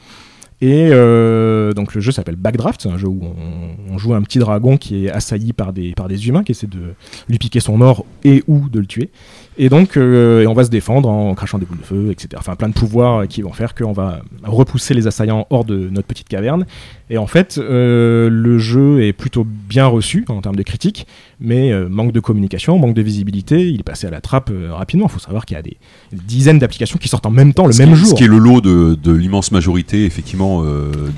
Et 0.60 0.90
euh, 0.92 1.72
donc 1.74 1.94
le 1.94 2.02
jeu 2.02 2.12
s'appelle 2.12 2.36
Backdraft, 2.36 2.82
c'est 2.82 2.90
un 2.90 2.98
jeu 2.98 3.08
où 3.08 3.22
on, 3.22 3.94
on 3.94 3.98
joue 4.00 4.16
un 4.16 4.24
petit 4.24 4.40
dragon 4.40 4.78
qui 4.78 5.06
est 5.06 5.12
assailli 5.12 5.54
par 5.54 5.72
des, 5.72 5.94
par 5.94 6.08
des 6.08 6.28
humains 6.28 6.44
qui 6.44 6.54
essaient 6.54 6.66
de 6.66 6.96
lui 7.30 7.38
piquer 7.38 7.60
son 7.60 7.82
or 7.82 8.06
et 8.24 8.44
ou 8.48 8.68
de 8.68 8.80
le 8.80 8.88
tuer. 8.88 9.12
Et 9.60 9.70
donc 9.70 9.98
euh, 9.98 10.42
et 10.42 10.48
on 10.48 10.54
va 10.54 10.64
se 10.64 10.70
défendre 10.70 11.10
en 11.10 11.34
crachant 11.34 11.58
des 11.58 11.66
boules 11.66 11.80
de 11.80 11.84
feu, 11.84 12.10
etc. 12.12 12.30
Enfin 12.38 12.56
plein 12.56 12.70
de 12.70 12.74
pouvoirs 12.74 13.28
qui 13.28 13.42
vont 13.42 13.54
faire 13.54 13.74
qu'on 13.74 13.92
va 13.92 14.22
repousser 14.44 14.94
les 14.94 15.08
assaillants 15.08 15.48
hors 15.50 15.66
de 15.66 15.90
notre 15.92 16.08
petite 16.08 16.30
caverne. 16.30 16.66
Et 17.10 17.18
en 17.18 17.28
fait, 17.28 17.58
euh, 17.58 18.30
le 18.30 18.60
jeu 18.60 19.02
est 19.04 19.14
plutôt 19.14 19.46
bien 19.46 19.88
reçu 19.88 20.26
en 20.28 20.42
termes 20.42 20.58
de 20.58 20.64
critique, 20.64 21.08
mais 21.40 21.72
euh, 21.72 21.88
manque 21.90 22.12
de 22.12 22.20
communication, 22.20 22.78
manque 22.78 22.94
de 22.94 23.02
visibilité. 23.02 23.68
Il 23.70 23.80
est 23.80 23.84
passé 23.84 24.08
à 24.08 24.12
la 24.12 24.22
trappe 24.22 24.52
rapidement. 24.70 25.08
Il 25.08 25.12
faut 25.12 25.20
savoir 25.20 25.46
qu'il 25.46 25.56
y 25.56 25.60
a 25.60 25.64
des 25.64 25.78
dizaines 26.12 26.60
d'applications 26.60 27.00
qui 27.00 27.08
sortent 27.08 27.26
en 27.26 27.32
même 27.32 27.54
temps, 27.54 27.66
le 27.66 27.74
Ce 27.74 27.80
même 27.80 27.94
qui, 27.94 28.00
jour. 28.00 28.10
Ce 28.10 28.14
qui 28.14 28.24
est 28.26 28.28
le 28.28 28.38
lot 28.38 28.62
de, 28.62 28.98
de 29.02 29.12
l'immense 29.12 29.52
majorité, 29.52 30.06
effectivement, 30.06 30.64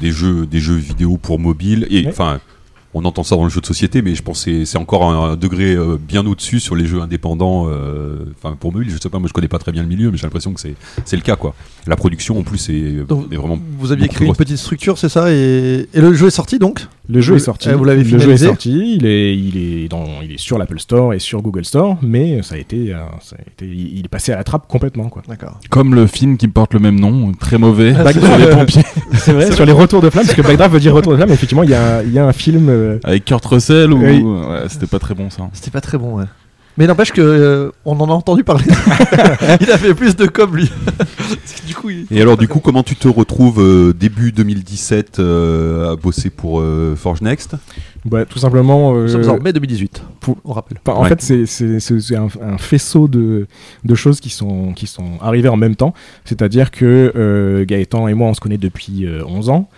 des 0.02 0.12
jeux, 0.12 0.46
des 0.46 0.60
jeux 0.60 0.76
vidéo 0.76 1.18
pour 1.18 1.40
mobile. 1.40 1.88
Et 1.90 2.10
Ouais. 2.10 2.38
On 2.94 3.06
entend 3.06 3.24
ça 3.24 3.36
dans 3.36 3.44
le 3.44 3.50
jeu 3.50 3.62
de 3.62 3.66
société, 3.66 4.02
mais 4.02 4.16
je 4.16 4.24
pense 4.24 4.44
que 4.46 4.66
c'est- 4.66 4.78
encore 4.78 5.04
un, 5.04 5.32
un 5.32 5.36
degré 5.36 5.76
euh, 5.76 5.98
bien 5.98 6.26
au-dessus 6.26 6.60
sur 6.60 6.76
les 6.76 6.86
jeux 6.86 7.02
indépendants. 7.02 7.68
euh, 7.70 8.26
Enfin, 8.42 8.56
pour 8.60 8.74
mobile, 8.74 8.90
je 8.92 8.98
sais 9.02 9.10
pas, 9.10 9.20
moi 9.20 9.28
je 9.28 9.34
connais 9.34 9.48
pas 9.48 9.60
très 9.60 9.72
bien 9.72 9.84
le 9.84 9.88
milieu, 9.90 10.10
mais 10.12 10.18
j'ai 10.18 10.24
l'impression 10.24 10.54
que 10.54 10.60
c'est 10.62 10.76
c'est 11.06 11.16
le 11.16 11.22
cas, 11.22 11.36
quoi. 11.36 11.54
La 11.88 11.96
production, 11.96 12.38
en 12.40 12.44
plus, 12.44 12.70
est, 12.70 13.06
Donc, 13.08 13.32
est 13.32 13.36
vraiment. 13.38 13.60
Vous 13.78 13.92
aviez 13.92 14.08
créé 14.08 14.28
une 14.28 14.36
petite 14.36 14.58
structure, 14.58 14.98
c'est 14.98 15.10
ça 15.10 15.32
et, 15.32 15.88
et 15.94 16.02
le 16.02 16.14
jeu 16.14 16.28
est 16.28 16.32
sorti 16.32 16.58
donc? 16.60 16.88
Le 17.12 17.22
jeu 17.22 17.36
est 17.38 17.39
sorti. 17.39 17.70
euh, 17.70 17.76
vous 17.76 17.84
l'avez 17.86 18.03
Le 18.03 18.20
jeu 18.20 18.32
est 18.32 18.38
sorti. 18.38 18.97
Il 18.99 19.05
est, 19.05 19.36
il 19.36 19.57
est 19.57 19.88
dans, 19.89 20.05
il 20.24 20.32
est 20.32 20.38
sur 20.39 20.60
l'Apple 20.60 20.80
Store 20.80 21.14
et 21.16 21.20
sur 21.20 21.41
Google 21.41 21.66
Store, 21.66 21.97
mais 22.03 22.41
ça 22.43 22.53
a 22.55 22.57
été, 22.60 22.93
euh, 22.93 22.99
ça 23.22 23.36
a 23.38 23.41
été, 23.41 23.66
il 23.66 24.05
est 24.05 24.10
passé 24.10 24.32
à 24.32 24.36
la 24.36 24.43
trappe 24.43 24.68
complètement 24.68 25.10
quoi. 25.10 25.24
D'accord. 25.28 25.60
Comme 25.72 25.95
le 25.95 26.05
film 26.05 26.38
qui 26.38 26.47
porte 26.47 26.74
le 26.76 26.80
même 26.80 26.99
nom, 26.99 27.32
très 27.34 27.57
mauvais, 27.57 27.93
sur 27.95 28.38
les 28.38 28.49
pompiers, 28.51 28.84
C'est 29.14 29.34
vrai. 29.34 29.51
sur 29.51 29.66
les 29.66 29.72
retours 29.72 30.01
de 30.01 30.10
flammes, 30.12 30.26
parce 30.26 30.36
que 30.38 30.41
Backdraft 30.43 30.72
veut 30.74 30.80
dire 30.80 30.93
retour 30.93 31.14
de 31.14 31.18
flammes. 31.18 31.32
Effectivement, 31.32 31.64
il 31.64 31.72
y 31.72 31.74
a, 31.74 32.03
il 32.03 32.12
y 32.14 32.20
a 32.20 32.26
un 32.28 32.34
film. 32.34 32.68
euh, 32.70 32.99
avec 33.03 33.26
Kurt 33.26 33.43
Russell, 33.45 33.91
ou 33.91 33.97
Oui. 34.03 34.22
ouais, 34.22 34.66
c'était 34.68 34.86
pas 34.88 34.99
très 34.99 35.16
bon 35.16 35.30
ça. 35.32 35.49
C'était 35.53 35.72
pas 35.72 35.82
très 35.82 35.97
bon, 35.97 36.16
ouais. 36.18 36.26
Mais 36.80 36.88
n'empêche 36.88 37.11
que 37.11 37.19
euh, 37.21 37.71
on 37.84 37.99
en 37.99 38.09
a 38.09 38.13
entendu 38.13 38.43
parler. 38.45 38.63
il 39.61 39.69
a 39.69 39.77
fait 39.77 39.93
plus 39.93 40.15
de 40.15 40.25
com 40.27 40.55
lui. 40.55 40.71
Parce 40.97 41.61
que 41.61 41.67
du 41.67 41.75
coup, 41.75 41.89
il... 41.89 42.05
Et 42.09 42.21
alors, 42.21 42.38
du 42.38 42.47
coup, 42.47 42.59
comment 42.59 42.84
tu 42.84 42.95
te 42.95 43.09
retrouves 43.09 43.61
euh, 43.61 43.93
début 43.93 44.32
2017 44.32 45.19
euh, 45.19 45.91
à 45.91 45.95
bosser 45.97 46.30
pour 46.30 46.61
euh, 46.61 46.95
Forge 46.95 47.21
Next? 47.21 47.55
Bah, 48.05 48.23
tout 48.25 48.39
simplement. 48.39 48.95
euh, 48.95 49.01
Nous 49.03 49.09
sommes 49.23 49.30
en 49.30 49.39
mai 49.43 49.51
2018. 49.51 50.01
pour- 50.21 50.38
On 50.45 50.53
rappelle. 50.53 50.77
En 50.88 51.03
Ouais. 51.03 51.09
fait, 51.09 51.45
c'est- 51.45 52.15
un, 52.15 52.27
un 52.41 52.57
faisceau 52.57 53.09
de, 53.09 53.45
de 53.84 53.95
choses 53.95 54.21
qui 54.21 54.30
sont, 54.30 54.71
qui 54.73 54.88
sont 54.88 55.19
arrivées 55.21 55.49
en 55.49 55.57
même 55.57 55.75
temps. 55.75 55.93
C'est-à-dire 56.23 56.71
que 56.71 57.11
euh, 57.15 57.65
Gaëtan 57.65 58.07
et 58.07 58.13
moi, 58.13 58.30
on 58.30 58.34
se 58.34 58.39
connaît 58.39 58.57
depuis 58.57 59.05
euh, 59.05 59.21
11 59.27 59.49
ans. 59.49 59.69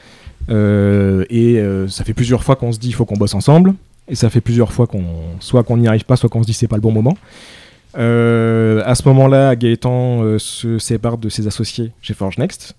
Euh, 0.49 1.23
et 1.31 1.59
euh, 1.59 1.87
ça 1.87 2.03
fait 2.03 2.13
plusieurs 2.13 2.43
fois 2.43 2.55
qu'on 2.55 2.71
se 2.71 2.79
dit 2.79 2.89
il 2.89 2.93
faut 2.93 3.05
qu'on 3.05 3.17
bosse 3.17 3.33
ensemble. 3.33 3.73
Et 4.11 4.15
ça 4.15 4.29
fait 4.29 4.41
plusieurs 4.41 4.73
fois 4.73 4.87
qu'on 4.87 5.05
soit 5.39 5.63
qu'on 5.63 5.77
n'y 5.77 5.87
arrive 5.87 6.03
pas, 6.03 6.17
soit 6.17 6.29
qu'on 6.29 6.43
se 6.43 6.47
dit 6.47 6.53
c'est 6.53 6.67
pas 6.67 6.75
le 6.75 6.81
bon 6.81 6.91
moment. 6.91 7.17
Euh, 7.97 8.83
à 8.85 8.93
ce 8.93 9.07
moment-là, 9.07 9.55
Gaëtan 9.55 10.21
euh, 10.21 10.37
se 10.37 10.77
sépare 10.79 11.17
de 11.17 11.29
ses 11.29 11.47
associés 11.47 11.91
chez 12.01 12.13
Forge 12.13 12.37
Next. 12.37 12.75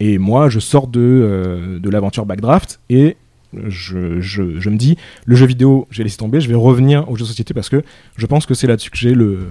Et 0.00 0.18
moi, 0.18 0.50
je 0.50 0.60
sors 0.60 0.86
de, 0.86 1.00
euh, 1.00 1.78
de 1.78 1.90
l'aventure 1.90 2.26
Backdraft 2.26 2.80
et 2.90 3.16
je, 3.54 4.20
je, 4.20 4.60
je 4.60 4.70
me 4.70 4.76
dis, 4.76 4.98
le 5.24 5.34
jeu 5.34 5.46
vidéo, 5.46 5.88
j'ai 5.90 6.04
laissé 6.04 6.18
tomber, 6.18 6.42
je 6.42 6.48
vais 6.48 6.54
revenir 6.54 7.10
au 7.10 7.16
jeu 7.16 7.22
de 7.22 7.28
société 7.28 7.54
parce 7.54 7.70
que 7.70 7.82
je 8.16 8.26
pense 8.26 8.44
que 8.44 8.52
c'est 8.52 8.66
là-dessus 8.66 8.90
que 8.90 8.98
j'ai 8.98 9.14
le, 9.14 9.46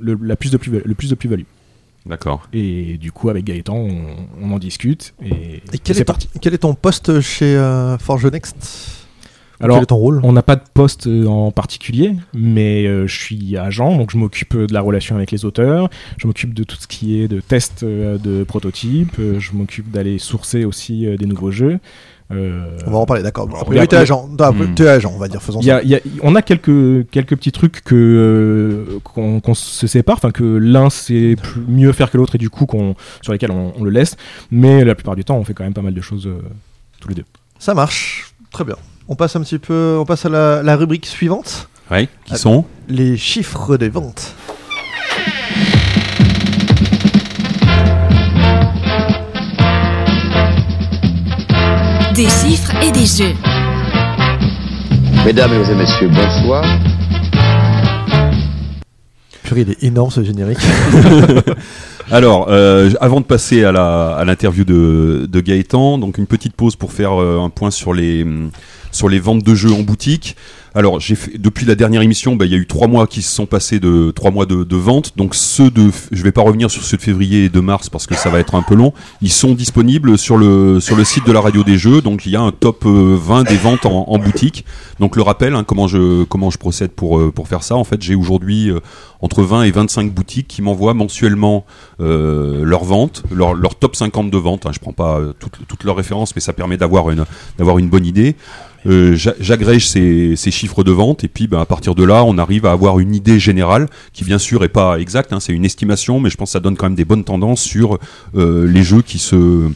le, 0.00 0.18
la 0.20 0.34
plus 0.34 0.50
de 0.50 0.56
plus, 0.56 0.82
le 0.84 0.94
plus 0.94 1.10
de 1.10 1.14
plus-value. 1.14 1.44
D'accord. 2.06 2.48
Et 2.52 2.96
du 2.98 3.12
coup, 3.12 3.28
avec 3.30 3.44
Gaëtan, 3.44 3.76
on, 3.76 4.16
on 4.42 4.52
en 4.52 4.58
discute. 4.58 5.14
Et, 5.24 5.62
quel 5.84 5.96
est, 5.96 6.00
ton, 6.00 6.04
parti. 6.04 6.28
quel 6.40 6.54
est 6.54 6.58
ton 6.58 6.74
poste 6.74 7.20
chez 7.20 7.56
euh, 7.56 7.98
Forge 7.98 8.26
Next? 8.26 8.99
Alors, 9.60 9.76
Quel 9.76 9.82
est 9.82 9.86
ton 9.86 9.96
rôle? 9.96 10.20
On 10.24 10.32
n'a 10.32 10.42
pas 10.42 10.56
de 10.56 10.62
poste 10.72 11.06
euh, 11.06 11.26
en 11.26 11.50
particulier, 11.50 12.14
mais 12.32 12.86
euh, 12.86 13.06
je 13.06 13.14
suis 13.18 13.56
agent, 13.58 13.96
donc 13.96 14.10
je 14.10 14.16
m'occupe 14.18 14.56
de 14.56 14.72
la 14.72 14.80
relation 14.80 15.16
avec 15.16 15.30
les 15.30 15.44
auteurs, 15.44 15.90
je 16.16 16.26
m'occupe 16.26 16.54
de 16.54 16.64
tout 16.64 16.76
ce 16.80 16.86
qui 16.86 17.20
est 17.20 17.28
de 17.28 17.40
tests 17.40 17.82
euh, 17.82 18.16
de 18.18 18.42
prototypes, 18.44 19.16
euh, 19.18 19.38
je 19.38 19.52
m'occupe 19.52 19.90
d'aller 19.90 20.18
sourcer 20.18 20.64
aussi 20.64 21.06
euh, 21.06 21.16
des 21.16 21.26
nouveaux 21.26 21.50
jeux. 21.50 21.78
Euh, 22.32 22.78
On 22.86 22.92
va 22.92 22.98
en 22.98 23.06
parler, 23.06 23.24
d'accord. 23.24 23.48
A- 23.76 23.86
t'es 23.88 23.96
agent. 23.96 24.28
Hmm. 24.28 24.74
T'es 24.76 24.86
agent, 24.88 25.12
on 25.14 25.18
va 25.18 25.26
dire, 25.26 25.42
faisons 25.42 25.60
y 25.62 25.70
a- 25.72 25.78
ça. 25.78 25.82
il 25.82 25.90
y 25.90 25.94
a- 25.96 26.00
on 26.22 26.36
a 26.36 26.42
quelques, 26.42 27.10
quelques 27.10 27.36
petits 27.36 27.50
trucs 27.50 27.82
que 27.82 27.94
euh, 27.96 28.98
qu'on 29.42 29.54
se 29.54 29.86
sépare, 29.88 30.16
enfin 30.16 30.30
que 30.30 30.44
l'un 30.44 30.90
sait 30.90 31.34
mieux 31.68 31.90
faire 31.92 32.10
que 32.10 32.16
l'autre 32.18 32.36
et 32.36 32.38
du 32.38 32.48
coup 32.48 32.66
qu'on 32.66 32.94
sur 33.20 33.32
lesquels 33.32 33.50
on, 33.50 33.72
on 33.76 33.82
le 33.84 33.90
laisse, 33.90 34.16
mais 34.52 34.84
la 34.84 34.94
plupart 34.94 35.16
du 35.16 35.24
temps 35.24 35.36
on 35.36 35.44
fait 35.44 35.54
quand 35.54 35.64
même 35.64 35.74
pas 35.74 35.82
mal 35.82 35.92
de 35.92 36.00
choses 36.00 36.28
euh, 36.28 36.40
tous 37.00 37.08
les 37.08 37.16
deux. 37.16 37.24
Ça 37.58 37.74
marche. 37.74 38.32
Très 38.52 38.64
bien. 38.64 38.76
On 39.12 39.16
passe 39.16 39.34
un 39.34 39.40
petit 39.40 39.58
peu, 39.58 39.96
on 39.98 40.04
passe 40.04 40.24
à 40.26 40.28
la, 40.28 40.62
la 40.62 40.76
rubrique 40.76 41.04
suivante. 41.04 41.68
Ouais, 41.90 42.08
qui 42.26 42.36
sont 42.36 42.64
Les 42.88 43.16
chiffres 43.16 43.76
des 43.76 43.88
ventes. 43.88 44.36
Des 52.14 52.28
chiffres 52.28 52.72
et 52.84 52.92
des 52.92 53.04
jeux. 53.04 53.34
Mesdames 55.24 55.50
et 55.54 55.74
messieurs, 55.74 56.08
bonsoir. 56.08 56.64
Purée, 59.42 59.62
il 59.62 59.70
est 59.70 59.82
énorme 59.82 60.12
ce 60.12 60.22
générique. 60.22 60.60
Alors, 62.12 62.46
euh, 62.48 62.90
avant 63.00 63.20
de 63.20 63.24
passer 63.26 63.64
à 63.64 63.72
l'interview 64.24 64.64
de, 64.64 65.26
de 65.28 65.40
Gaëtan, 65.40 65.98
donc 65.98 66.16
une 66.16 66.26
petite 66.26 66.54
pause 66.54 66.76
pour 66.76 66.92
faire 66.92 67.20
euh, 67.20 67.40
un 67.40 67.50
point 67.50 67.72
sur 67.72 67.92
les 67.92 68.24
sur 68.92 69.08
les 69.08 69.20
ventes 69.20 69.42
de 69.42 69.54
jeux 69.54 69.72
en 69.72 69.82
boutique. 69.82 70.36
Alors, 70.74 71.00
j'ai 71.00 71.16
fait, 71.16 71.36
depuis 71.36 71.66
la 71.66 71.74
dernière 71.74 72.02
émission, 72.02 72.36
bah, 72.36 72.44
il 72.44 72.52
y 72.52 72.54
a 72.54 72.58
eu 72.58 72.66
trois 72.66 72.86
mois 72.86 73.08
qui 73.08 73.22
se 73.22 73.34
sont 73.34 73.46
passés 73.46 73.80
de 73.80 74.12
trois 74.12 74.30
mois 74.30 74.46
de, 74.46 74.62
de 74.62 74.76
vente. 74.76 75.16
Donc 75.16 75.34
ceux 75.34 75.70
de, 75.70 75.90
je 76.12 76.22
vais 76.22 76.30
pas 76.30 76.42
revenir 76.42 76.70
sur 76.70 76.82
ceux 76.84 76.96
de 76.96 77.02
février 77.02 77.44
et 77.44 77.48
de 77.48 77.60
mars 77.60 77.88
parce 77.88 78.06
que 78.06 78.14
ça 78.14 78.30
va 78.30 78.38
être 78.38 78.54
un 78.54 78.62
peu 78.62 78.76
long. 78.76 78.92
Ils 79.20 79.32
sont 79.32 79.54
disponibles 79.54 80.16
sur 80.16 80.36
le 80.36 80.78
sur 80.78 80.94
le 80.94 81.02
site 81.02 81.26
de 81.26 81.32
la 81.32 81.40
radio 81.40 81.64
des 81.64 81.76
jeux. 81.76 82.02
Donc 82.02 82.24
il 82.24 82.32
y 82.32 82.36
a 82.36 82.40
un 82.40 82.52
top 82.52 82.84
euh, 82.86 83.18
20 83.20 83.48
des 83.48 83.56
ventes 83.56 83.84
en, 83.84 84.18
boutique. 84.18 84.64
Donc 85.00 85.16
le 85.16 85.22
rappel, 85.22 85.54
hein, 85.54 85.64
comment 85.64 85.88
je 85.88 86.22
comment 86.24 86.50
je 86.50 86.58
procède 86.58 86.92
pour 86.92 87.18
euh, 87.18 87.32
pour 87.32 87.48
faire 87.48 87.64
ça. 87.64 87.74
En 87.74 87.84
fait, 87.84 88.00
j'ai 88.00 88.14
aujourd'hui 88.14 88.70
euh, 88.70 88.80
entre 89.22 89.42
20 89.42 89.64
et 89.64 89.70
25 89.70 90.12
boutiques 90.12 90.48
qui 90.48 90.62
m'envoient 90.62 90.94
mensuellement 90.94 91.64
euh, 92.00 92.64
leurs 92.64 92.84
ventes, 92.84 93.22
leur, 93.30 93.54
leur 93.54 93.74
top 93.74 93.96
50 93.96 94.30
de 94.30 94.38
ventes. 94.38 94.66
Hein. 94.66 94.70
Je 94.72 94.78
prends 94.78 94.92
pas 94.92 95.18
euh, 95.18 95.32
toutes, 95.38 95.58
toutes 95.68 95.84
leurs 95.84 95.96
références, 95.96 96.34
mais 96.34 96.40
ça 96.40 96.52
permet 96.52 96.76
d'avoir 96.76 97.10
une 97.10 97.24
d'avoir 97.58 97.78
une 97.78 97.88
bonne 97.88 98.06
idée. 98.06 98.36
Euh, 98.86 99.14
j'a- 99.14 99.34
J'agrège 99.40 99.86
ces, 99.88 100.36
chiffres 100.36 100.82
de 100.84 100.90
vente 100.92 101.22
et 101.24 101.28
puis 101.28 101.46
ben, 101.46 101.60
à 101.60 101.66
partir 101.66 101.94
de 101.94 102.02
là, 102.04 102.24
on 102.24 102.38
arrive 102.38 102.64
à 102.66 102.72
avoir 102.72 102.98
une 102.98 103.14
idée 103.14 103.38
générale 103.38 103.88
qui 104.12 104.24
bien 104.24 104.38
sûr 104.38 104.64
est 104.64 104.68
pas 104.70 104.98
exacte, 104.98 105.32
hein, 105.32 105.40
c'est 105.40 105.52
une 105.52 105.64
estimation, 105.66 106.18
mais 106.18 106.30
je 106.30 106.36
pense 106.36 106.48
que 106.50 106.52
ça 106.52 106.60
donne 106.60 106.76
quand 106.76 106.86
même 106.86 106.94
des 106.94 107.04
bonnes 107.04 107.24
tendances 107.24 107.60
sur 107.62 107.98
euh, 108.36 108.66
les 108.66 108.82
jeux 108.82 109.02
qui 109.02 109.18
se 109.18 109.68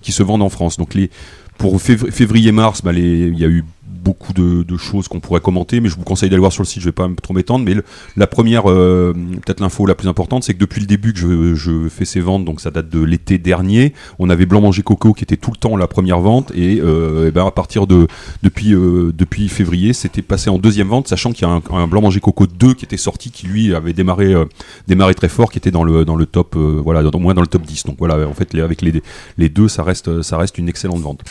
qui 0.00 0.12
se 0.12 0.22
vendent 0.22 0.42
en 0.42 0.48
France. 0.48 0.76
Donc 0.78 0.94
les 0.94 1.10
pour 1.58 1.76
fév- 1.78 2.10
février-mars, 2.10 2.82
ben, 2.82 2.94
il 2.96 3.38
y 3.38 3.44
a 3.44 3.48
eu 3.48 3.64
beaucoup 4.06 4.32
de, 4.32 4.62
de 4.62 4.76
choses 4.76 5.08
qu'on 5.08 5.18
pourrait 5.18 5.40
commenter, 5.40 5.80
mais 5.80 5.88
je 5.88 5.96
vous 5.96 6.04
conseille 6.04 6.30
d'aller 6.30 6.38
voir 6.40 6.52
sur 6.52 6.62
le 6.62 6.66
site, 6.68 6.80
je 6.80 6.86
vais 6.88 6.92
pas 6.92 7.08
trop 7.20 7.34
m'étendre, 7.34 7.64
mais 7.64 7.74
le- 7.74 7.82
la 8.16 8.28
première, 8.28 8.70
euh, 8.70 9.12
peut-être 9.44 9.58
l'info 9.60 9.84
la 9.84 9.96
plus 9.96 10.06
importante, 10.06 10.44
c'est 10.44 10.54
que 10.54 10.60
depuis 10.60 10.80
le 10.80 10.86
début 10.86 11.12
que 11.12 11.18
je, 11.18 11.54
je 11.56 11.88
fais 11.88 12.04
ces 12.04 12.20
ventes, 12.20 12.44
donc 12.44 12.60
ça 12.60 12.70
date 12.70 12.88
de 12.88 13.00
l'été 13.02 13.38
dernier, 13.38 13.92
on 14.20 14.30
avait 14.30 14.46
Blanc 14.46 14.60
Manger 14.60 14.82
Coco 14.82 15.12
qui 15.12 15.24
était 15.24 15.36
tout 15.36 15.50
le 15.50 15.56
temps 15.56 15.76
la 15.76 15.88
première 15.88 16.20
vente, 16.20 16.52
et, 16.54 16.80
euh, 16.80 17.32
ben, 17.32 17.44
à 17.46 17.50
partir 17.50 17.88
de 17.88 18.06
depuis, 18.44 18.74
euh, 18.74 19.12
depuis 19.12 19.48
février, 19.48 19.92
c'était 19.92 20.22
passé 20.22 20.50
en 20.50 20.58
deuxième 20.58 20.86
vente, 20.86 21.08
sachant 21.08 21.32
qu'il 21.32 21.42
y 21.48 21.50
a 21.50 21.52
un, 21.54 21.62
un 21.76 21.88
Blanc 21.88 22.02
Manger 22.02 22.20
Coco 22.20 22.46
2 22.46 22.74
qui 22.74 22.84
était 22.84 22.96
sorti, 22.96 23.32
qui 23.32 23.48
lui 23.48 23.74
avait 23.74 23.92
démarré, 23.92 24.32
euh, 24.34 24.44
démarré 24.86 25.14
très 25.16 25.28
fort, 25.28 25.50
qui 25.50 25.58
était 25.58 25.72
dans 25.72 25.82
le, 25.82 26.04
dans 26.04 26.14
le 26.14 26.26
top, 26.26 26.54
euh, 26.54 26.80
voilà, 26.80 27.02
au 27.04 27.18
moins 27.18 27.34
dans 27.34 27.40
le 27.40 27.48
top 27.48 27.62
10. 27.62 27.84
Donc 27.86 27.96
voilà, 27.98 28.28
en 28.28 28.34
fait, 28.34 28.54
avec 28.54 28.82
les, 28.82 29.02
les 29.36 29.48
deux, 29.48 29.66
ça 29.66 29.82
reste, 29.82 30.22
ça 30.22 30.36
reste 30.38 30.58
une 30.58 30.68
excellente 30.68 31.00
vente. 31.00 31.22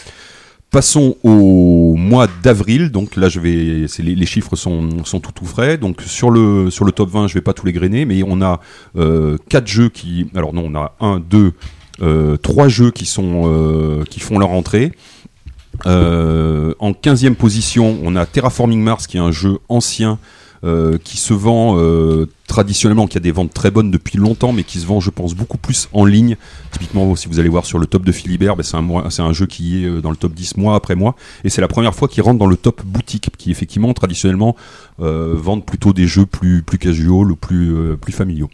Passons 0.76 1.16
au 1.24 1.96
mois 1.96 2.28
d'avril. 2.44 2.92
Donc 2.92 3.16
là, 3.16 3.30
je 3.30 3.40
vais, 3.40 3.88
les, 3.98 4.26
chiffres 4.26 4.58
sont, 4.58 4.90
tout 5.06 5.32
tout 5.34 5.46
frais. 5.46 5.78
Donc 5.78 6.02
sur 6.02 6.30
le 6.30 6.70
top 6.94 7.12
20, 7.12 7.28
je 7.28 7.34
vais 7.36 7.42
pas 7.42 7.54
tous 7.54 7.66
les 7.66 7.72
grainer, 7.72 8.04
mais 8.04 8.24
on 8.28 8.42
a 8.42 8.60
euh, 8.98 9.38
jeux 9.64 9.88
qui, 9.88 10.28
alors 10.36 10.54
non, 10.54 10.66
on 10.66 10.76
a 10.76 10.94
un, 11.00 11.22
deux, 11.22 11.54
euh, 12.02 12.36
trois 12.36 12.68
jeux 12.68 12.92
qui 12.92 13.06
sont 13.06 13.44
euh, 13.46 14.04
qui 14.04 14.20
font 14.20 14.38
leur 14.38 14.50
entrée. 14.50 14.92
Euh, 15.86 16.74
en 16.80 16.92
15e 16.92 17.36
position, 17.36 17.98
on 18.04 18.18
a 18.18 18.26
Terraforming 18.26 18.82
Mars, 18.82 19.08
qui 19.08 19.16
est 19.16 19.22
un 19.22 19.32
jeu 19.32 19.60
ancien 19.70 20.20
euh, 20.66 20.98
qui 21.04 21.18
se 21.18 21.34
vend 21.34 21.78
euh, 21.78 22.28
traditionnellement, 22.48 23.06
qui 23.06 23.18
a 23.18 23.22
des 23.22 23.32
ventes 23.32 23.54
très 23.54 23.70
bonnes 23.70 23.92
depuis 23.92 24.18
longtemps, 24.18 24.52
mais 24.52 24.64
qui 24.64 24.80
se 24.80 24.88
vend, 24.88 25.00
je 25.00 25.12
pense, 25.12 25.36
beaucoup 25.36 25.60
plus 25.60 25.90
en 25.94 26.06
ligne. 26.06 26.38
Typiquement, 26.72 27.16
si 27.16 27.28
vous 27.28 27.40
allez 27.40 27.50
voir 27.50 27.66
sur 27.66 27.78
le 27.78 27.86
top 27.86 28.04
de 28.04 28.12
Philibert, 28.12 28.56
ben, 28.56 28.64
c'est 28.64 28.76
un, 28.76 29.26
un 29.26 29.34
jeu 29.34 29.46
qui 29.46 29.84
est 29.84 29.88
euh, 29.88 30.02
dans 30.02 30.10
le 30.10 30.16
top 30.16 30.34
10 30.34 30.58
mois 30.58 30.76
après 30.76 30.96
mois, 30.96 31.16
et 31.44 31.50
c'est 31.50 31.62
la 31.62 31.68
première 31.68 31.94
fois 31.94 32.08
qu'il 32.08 32.24
rentre 32.24 32.40
dans 32.40 32.48
le 32.48 32.58
top 32.58 32.84
boutique, 32.84 33.30
qui 33.38 33.52
effectivement, 33.52 33.94
traditionnellement, 33.94 34.56
euh, 35.02 35.34
vendent 35.36 35.66
plutôt 35.66 35.94
des 35.94 36.08
jeux 36.08 36.26
plus, 36.26 36.64
plus 36.64 36.80
casual 36.80 37.32
ou 37.32 37.36
plus, 37.36 37.96
plus 38.02 38.14
familiaux. 38.14 38.50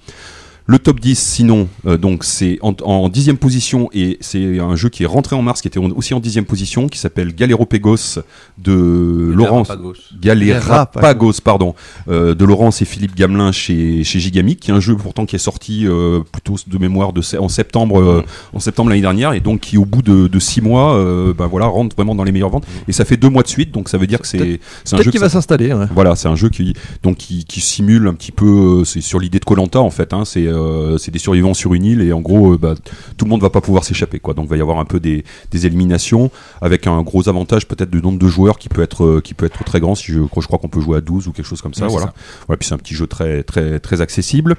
Le 0.72 0.80
top 0.80 1.02
10, 1.02 1.20
sinon, 1.20 1.68
euh, 1.86 1.98
donc 1.98 2.24
c'est 2.24 2.58
en, 2.62 2.74
en 2.86 3.10
dixième 3.10 3.36
position 3.36 3.90
et 3.92 4.18
c'est 4.22 4.58
un 4.58 4.78
jeu 4.78 4.88
qui 4.88 5.04
est 5.04 5.06
rentré 5.06 5.36
en 5.36 5.42
mars, 5.42 5.62
qui 5.62 5.68
était 5.68 5.80
aussi 5.80 6.14
en 6.14 6.22
dixième 6.22 6.46
position, 6.46 6.88
qui 6.88 6.98
s'appelle 6.98 7.36
Galéropagos 7.36 8.22
de 8.58 9.34
Laurence. 9.36 9.68
Galerapagos. 9.68 9.94
Galerapagos. 10.22 11.34
pardon, 11.44 11.76
euh, 12.08 12.36
de 12.36 12.46
Laurence 12.46 12.82
et 12.82 12.86
Philippe 12.86 13.16
Gamelin 13.16 13.52
chez 13.52 14.06
chez 14.06 14.22
Gigamic, 14.22 14.62
qui 14.62 14.72
est 14.72 14.74
un 14.74 14.80
jeu 14.80 14.96
pourtant 14.96 15.26
qui 15.26 15.36
est 15.36 15.40
sorti 15.40 15.86
euh, 15.86 16.22
plutôt 16.32 16.56
de 16.66 16.78
mémoire 16.78 17.12
de 17.12 17.22
en 17.38 17.50
septembre 17.50 18.00
euh, 18.00 18.24
en 18.54 18.60
septembre 18.62 18.92
l'année 18.92 19.02
dernière 19.02 19.34
et 19.34 19.42
donc 19.42 19.60
qui 19.60 19.78
au 19.78 19.84
bout 19.84 20.02
de, 20.02 20.28
de 20.28 20.40
six 20.40 20.62
mois, 20.62 20.96
euh, 20.96 21.34
ben 21.34 21.48
voilà, 21.48 21.66
rentre 21.66 21.98
vraiment 21.98 22.16
dans 22.16 22.24
les 22.24 22.32
meilleures 22.32 22.50
ventes 22.50 22.66
et 22.88 22.94
ça 22.94 23.04
fait 23.04 23.18
deux 23.18 23.30
mois 23.30 23.44
de 23.44 23.50
suite, 23.50 23.74
donc 23.74 23.90
ça 23.90 23.98
veut 23.98 24.08
dire 24.08 24.22
que 24.22 24.28
c'est 24.28 24.62
c'est 24.86 24.96
un 24.96 25.02
jeu 25.02 25.12
que 25.12 25.20
va 25.20 25.28
s'installer. 25.28 25.74
ouais. 25.74 25.88
voilà, 25.94 26.16
c'est 26.16 26.30
un 26.30 26.36
jeu 26.36 26.48
qui 26.48 26.76
donc 27.04 27.18
qui, 27.18 27.44
qui 27.44 27.60
simule 27.60 28.08
un 28.08 28.14
petit 28.14 28.32
peu, 28.32 28.84
c'est 28.86 29.02
sur 29.02 29.20
l'idée 29.20 29.40
de 29.40 29.46
Colanta 29.46 29.82
en 29.82 29.90
fait. 29.90 30.14
Hein, 30.14 30.24
c'est 30.24 30.48
euh, 30.62 30.98
c'est 30.98 31.12
des 31.12 31.20
survivants 31.20 31.54
sur 31.54 31.74
une 31.74 31.86
île 31.86 32.02
et 32.02 32.14
en 32.14 32.22
gros, 32.22 32.54
euh, 32.54 32.58
bah, 32.58 32.76
tout 33.18 33.26
le 33.26 33.30
monde 33.30 33.42
va 33.42 33.50
pas 33.50 33.62
pouvoir 33.62 33.84
s'échapper 33.84 34.20
quoi. 34.20 34.34
Donc 34.34 34.46
il 34.46 34.50
va 34.50 34.58
y 34.58 34.62
avoir 34.62 34.80
un 34.80 34.86
peu 34.86 35.00
des, 35.00 35.24
des 35.52 35.66
éliminations 35.66 36.32
avec 36.62 36.88
un 36.88 37.02
gros 37.02 37.28
avantage 37.30 37.68
peut-être 37.68 37.90
du 37.90 38.02
nombre 38.02 38.20
de 38.20 38.28
joueurs 38.28 38.58
qui 38.58 38.70
peut 38.70 38.82
être 38.82 39.06
euh, 39.06 39.22
qui 39.22 39.34
peut 39.34 39.46
être 39.46 39.64
très 39.64 39.80
grand. 39.80 39.96
Si 39.96 40.12
je, 40.12 40.20
je 40.22 40.48
crois 40.48 40.60
qu'on 40.60 40.70
peut 40.70 40.82
jouer 40.82 40.98
à 40.98 41.02
12 41.02 41.28
ou 41.28 41.32
quelque 41.32 41.46
chose 41.46 41.62
comme 41.62 41.74
ça. 41.74 41.88
Voilà. 41.88 42.08
ça. 42.08 42.14
Voilà, 42.48 42.58
puis 42.58 42.68
c'est 42.68 42.76
un 42.76 42.80
petit 42.80 42.96
jeu 42.96 43.08
très 43.08 43.44
très 43.44 43.80
très 43.80 44.02
accessible. 44.02 44.56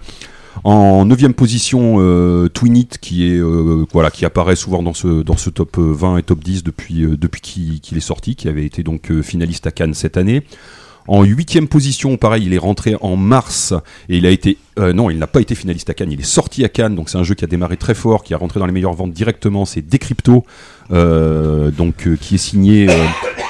En 0.64 1.04
neuvième 1.06 1.34
position, 1.34 1.96
euh, 1.98 2.48
Twinit 2.48 2.88
qui 3.00 3.26
est 3.26 3.38
euh, 3.38 3.86
voilà 3.92 4.10
qui 4.10 4.24
apparaît 4.24 4.56
souvent 4.56 4.82
dans 4.82 4.94
ce 4.94 5.22
dans 5.22 5.36
ce 5.36 5.50
top 5.50 5.78
euh, 5.78 5.92
20 5.92 6.18
et 6.18 6.22
top 6.22 6.40
10 6.40 6.62
depuis 6.62 7.04
euh, 7.04 7.16
depuis 7.16 7.40
qu'il 7.40 7.96
est 7.96 8.00
sorti, 8.00 8.36
qui 8.36 8.48
avait 8.48 8.64
été 8.64 8.82
donc 8.82 9.10
finaliste 9.22 9.66
à 9.66 9.70
Cannes 9.70 9.94
cette 9.94 10.16
année. 10.16 10.42
En 11.08 11.24
huitième 11.24 11.68
position, 11.68 12.16
pareil, 12.16 12.44
il 12.46 12.54
est 12.54 12.58
rentré 12.58 12.96
en 13.00 13.16
mars 13.16 13.74
et 14.08 14.16
il 14.18 14.26
a 14.26 14.30
été 14.30 14.58
euh, 14.78 14.92
non, 14.92 15.10
il 15.10 15.18
n'a 15.18 15.26
pas 15.26 15.40
été 15.40 15.54
finaliste 15.54 15.90
à 15.90 15.94
Cannes. 15.94 16.12
Il 16.12 16.20
est 16.20 16.24
sorti 16.24 16.64
à 16.64 16.68
Cannes, 16.68 16.94
donc 16.94 17.10
c'est 17.10 17.18
un 17.18 17.24
jeu 17.24 17.34
qui 17.34 17.44
a 17.44 17.46
démarré 17.46 17.76
très 17.76 17.94
fort, 17.94 18.22
qui 18.22 18.34
a 18.34 18.38
rentré 18.38 18.58
dans 18.58 18.66
les 18.66 18.72
meilleures 18.72 18.94
ventes 18.94 19.12
directement. 19.12 19.64
C'est 19.64 19.82
Decrypto, 19.82 20.44
euh, 20.92 21.70
donc 21.70 22.06
euh, 22.06 22.16
qui 22.16 22.36
est 22.36 22.38
signé 22.38 22.88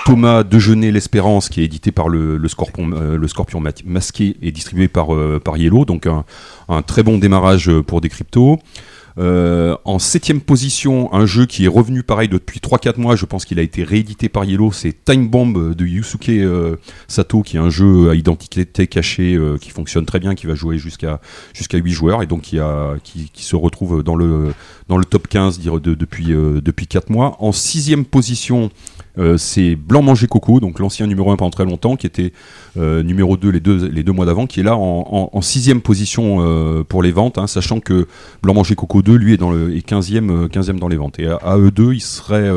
Thomas 0.04 0.42
Dejeuner 0.42 0.90
l'Espérance, 0.90 1.48
qui 1.48 1.60
est 1.60 1.64
édité 1.64 1.92
par 1.92 2.08
le, 2.08 2.40
Scorpion, 2.48 3.62
masqué 3.84 4.36
et 4.42 4.50
distribué 4.50 4.88
par 4.88 5.08
par 5.44 5.56
Yellow. 5.56 5.84
Donc 5.84 6.06
un, 6.06 6.24
un 6.68 6.82
très 6.82 7.02
bon 7.02 7.18
démarrage 7.18 7.70
pour 7.86 8.00
Decrypto. 8.00 8.58
Euh, 9.18 9.76
en 9.84 9.98
septième 9.98 10.40
position, 10.40 11.12
un 11.12 11.26
jeu 11.26 11.46
qui 11.46 11.64
est 11.64 11.68
revenu 11.68 12.02
pareil 12.02 12.28
depuis 12.28 12.60
3-4 12.60 12.98
mois, 12.98 13.16
je 13.16 13.26
pense 13.26 13.44
qu'il 13.44 13.58
a 13.58 13.62
été 13.62 13.84
réédité 13.84 14.28
par 14.28 14.44
Yellow, 14.44 14.72
c'est 14.72 15.04
Time 15.04 15.28
Bomb 15.28 15.74
de 15.74 15.84
Yusuke 15.86 16.28
euh, 16.30 16.76
Sato, 17.08 17.42
qui 17.42 17.56
est 17.56 17.60
un 17.60 17.70
jeu 17.70 18.10
à 18.10 18.14
identité 18.14 18.86
cachée 18.86 19.34
euh, 19.34 19.58
qui 19.58 19.70
fonctionne 19.70 20.06
très 20.06 20.18
bien, 20.20 20.34
qui 20.34 20.46
va 20.46 20.54
jouer 20.54 20.78
jusqu'à 20.78 21.20
jusqu'à 21.52 21.78
8 21.78 21.92
joueurs 21.92 22.22
et 22.22 22.26
donc 22.26 22.42
qui, 22.42 22.58
a, 22.58 22.94
qui, 23.02 23.30
se 23.34 23.56
retrouve 23.56 24.02
dans 24.02 24.16
le, 24.16 24.54
dans 24.88 24.96
le 24.96 25.04
top 25.04 25.28
15 25.28 25.58
dire, 25.58 25.80
de- 25.80 25.94
depuis, 25.94 26.32
euh, 26.32 26.60
depuis 26.60 26.86
4 26.86 27.10
mois. 27.10 27.36
En 27.40 27.52
sixième 27.52 28.04
position, 28.04 28.70
euh, 29.18 29.36
c'est 29.36 29.76
Blanc 29.76 30.02
Manger 30.02 30.26
Coco, 30.26 30.60
donc 30.60 30.78
l'ancien 30.78 31.06
numéro 31.06 31.30
1 31.30 31.36
pendant 31.36 31.50
très 31.50 31.64
longtemps, 31.64 31.96
qui 31.96 32.06
était 32.06 32.32
euh, 32.78 33.02
numéro 33.02 33.36
2 33.36 33.50
les 33.50 33.60
deux, 33.60 33.88
les 33.88 34.02
deux 34.02 34.12
mois 34.12 34.26
d'avant, 34.26 34.46
qui 34.46 34.60
est 34.60 34.62
là 34.62 34.76
en, 34.76 35.40
sixième 35.42 35.80
position 35.80 36.38
euh, 36.40 36.82
pour 36.84 37.02
les 37.02 37.12
ventes, 37.12 37.36
hein, 37.36 37.46
sachant 37.46 37.80
que 37.80 38.06
Blanc 38.42 38.54
Manger 38.54 38.74
Coco 38.74 39.02
2, 39.02 39.14
lui, 39.14 39.34
est, 39.34 39.36
dans 39.36 39.50
le, 39.50 39.76
est 39.76 39.86
15e, 39.86 40.30
euh, 40.30 40.48
15e 40.48 40.78
dans 40.78 40.88
les 40.88 40.96
ventes. 40.96 41.18
Et 41.18 41.26
à, 41.26 41.58
eux 41.58 41.70
deux, 41.70 41.92
il 41.92 42.00
serait... 42.00 42.50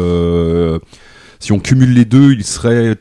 Si 1.39 1.51
on 1.51 1.59
cumule 1.59 1.93
les 1.93 2.05
deux, 2.05 2.31
il 2.31 2.43
serait 2.45 2.95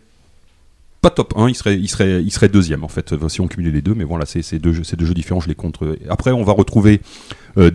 pas 1.01 1.11
top 1.11 1.35
1, 1.37 1.49
il 1.49 1.55
serait, 1.55 1.77
il 1.77 1.89
serait, 1.89 2.49
deuxième 2.49 2.83
en 2.83 2.89
fait, 2.89 3.15
si 3.29 3.41
on 3.41 3.47
cumulait 3.47 3.71
les 3.71 3.83
deux. 3.83 3.95
Mais 3.95 4.05
voilà, 4.05 4.27
c'est 4.27 4.59
deux, 4.59 4.73
deux 4.73 5.07
jeux 5.07 5.15
différents, 5.15 5.41
je 5.41 5.49
les 5.49 5.55
compte. 5.55 5.79
Après, 6.09 6.33
on 6.33 6.43
va 6.43 6.53
retrouver 6.53 7.01
euh. 7.59 7.71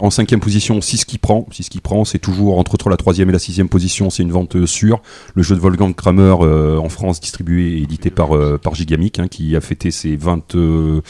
En 0.00 0.10
cinquième 0.10 0.40
position, 0.40 0.80
6 0.80 1.04
qui 1.04 1.18
prend. 1.18 1.46
6 1.50 1.68
qui 1.68 1.80
prend, 1.80 2.04
c'est 2.04 2.18
toujours 2.18 2.58
entre, 2.58 2.74
entre 2.74 2.88
la 2.88 2.96
troisième 2.96 3.28
et 3.28 3.32
la 3.32 3.38
sixième 3.38 3.68
position, 3.68 4.10
c'est 4.10 4.22
une 4.22 4.32
vente 4.32 4.56
euh, 4.56 4.66
sûre. 4.66 5.00
Le 5.34 5.42
jeu 5.42 5.54
de 5.54 5.60
Wolfgang 5.60 5.94
Kramer 5.94 6.36
euh, 6.40 6.78
en 6.78 6.88
France, 6.88 7.20
distribué 7.20 7.78
et 7.78 7.82
édité 7.82 8.10
par, 8.10 8.34
euh, 8.34 8.58
par 8.58 8.74
Gigamic, 8.74 9.18
hein, 9.18 9.28
qui 9.28 9.56
a 9.56 9.60
fêté 9.60 9.90
ses 9.90 10.16
20, 10.16 10.54
euh, 10.54 11.00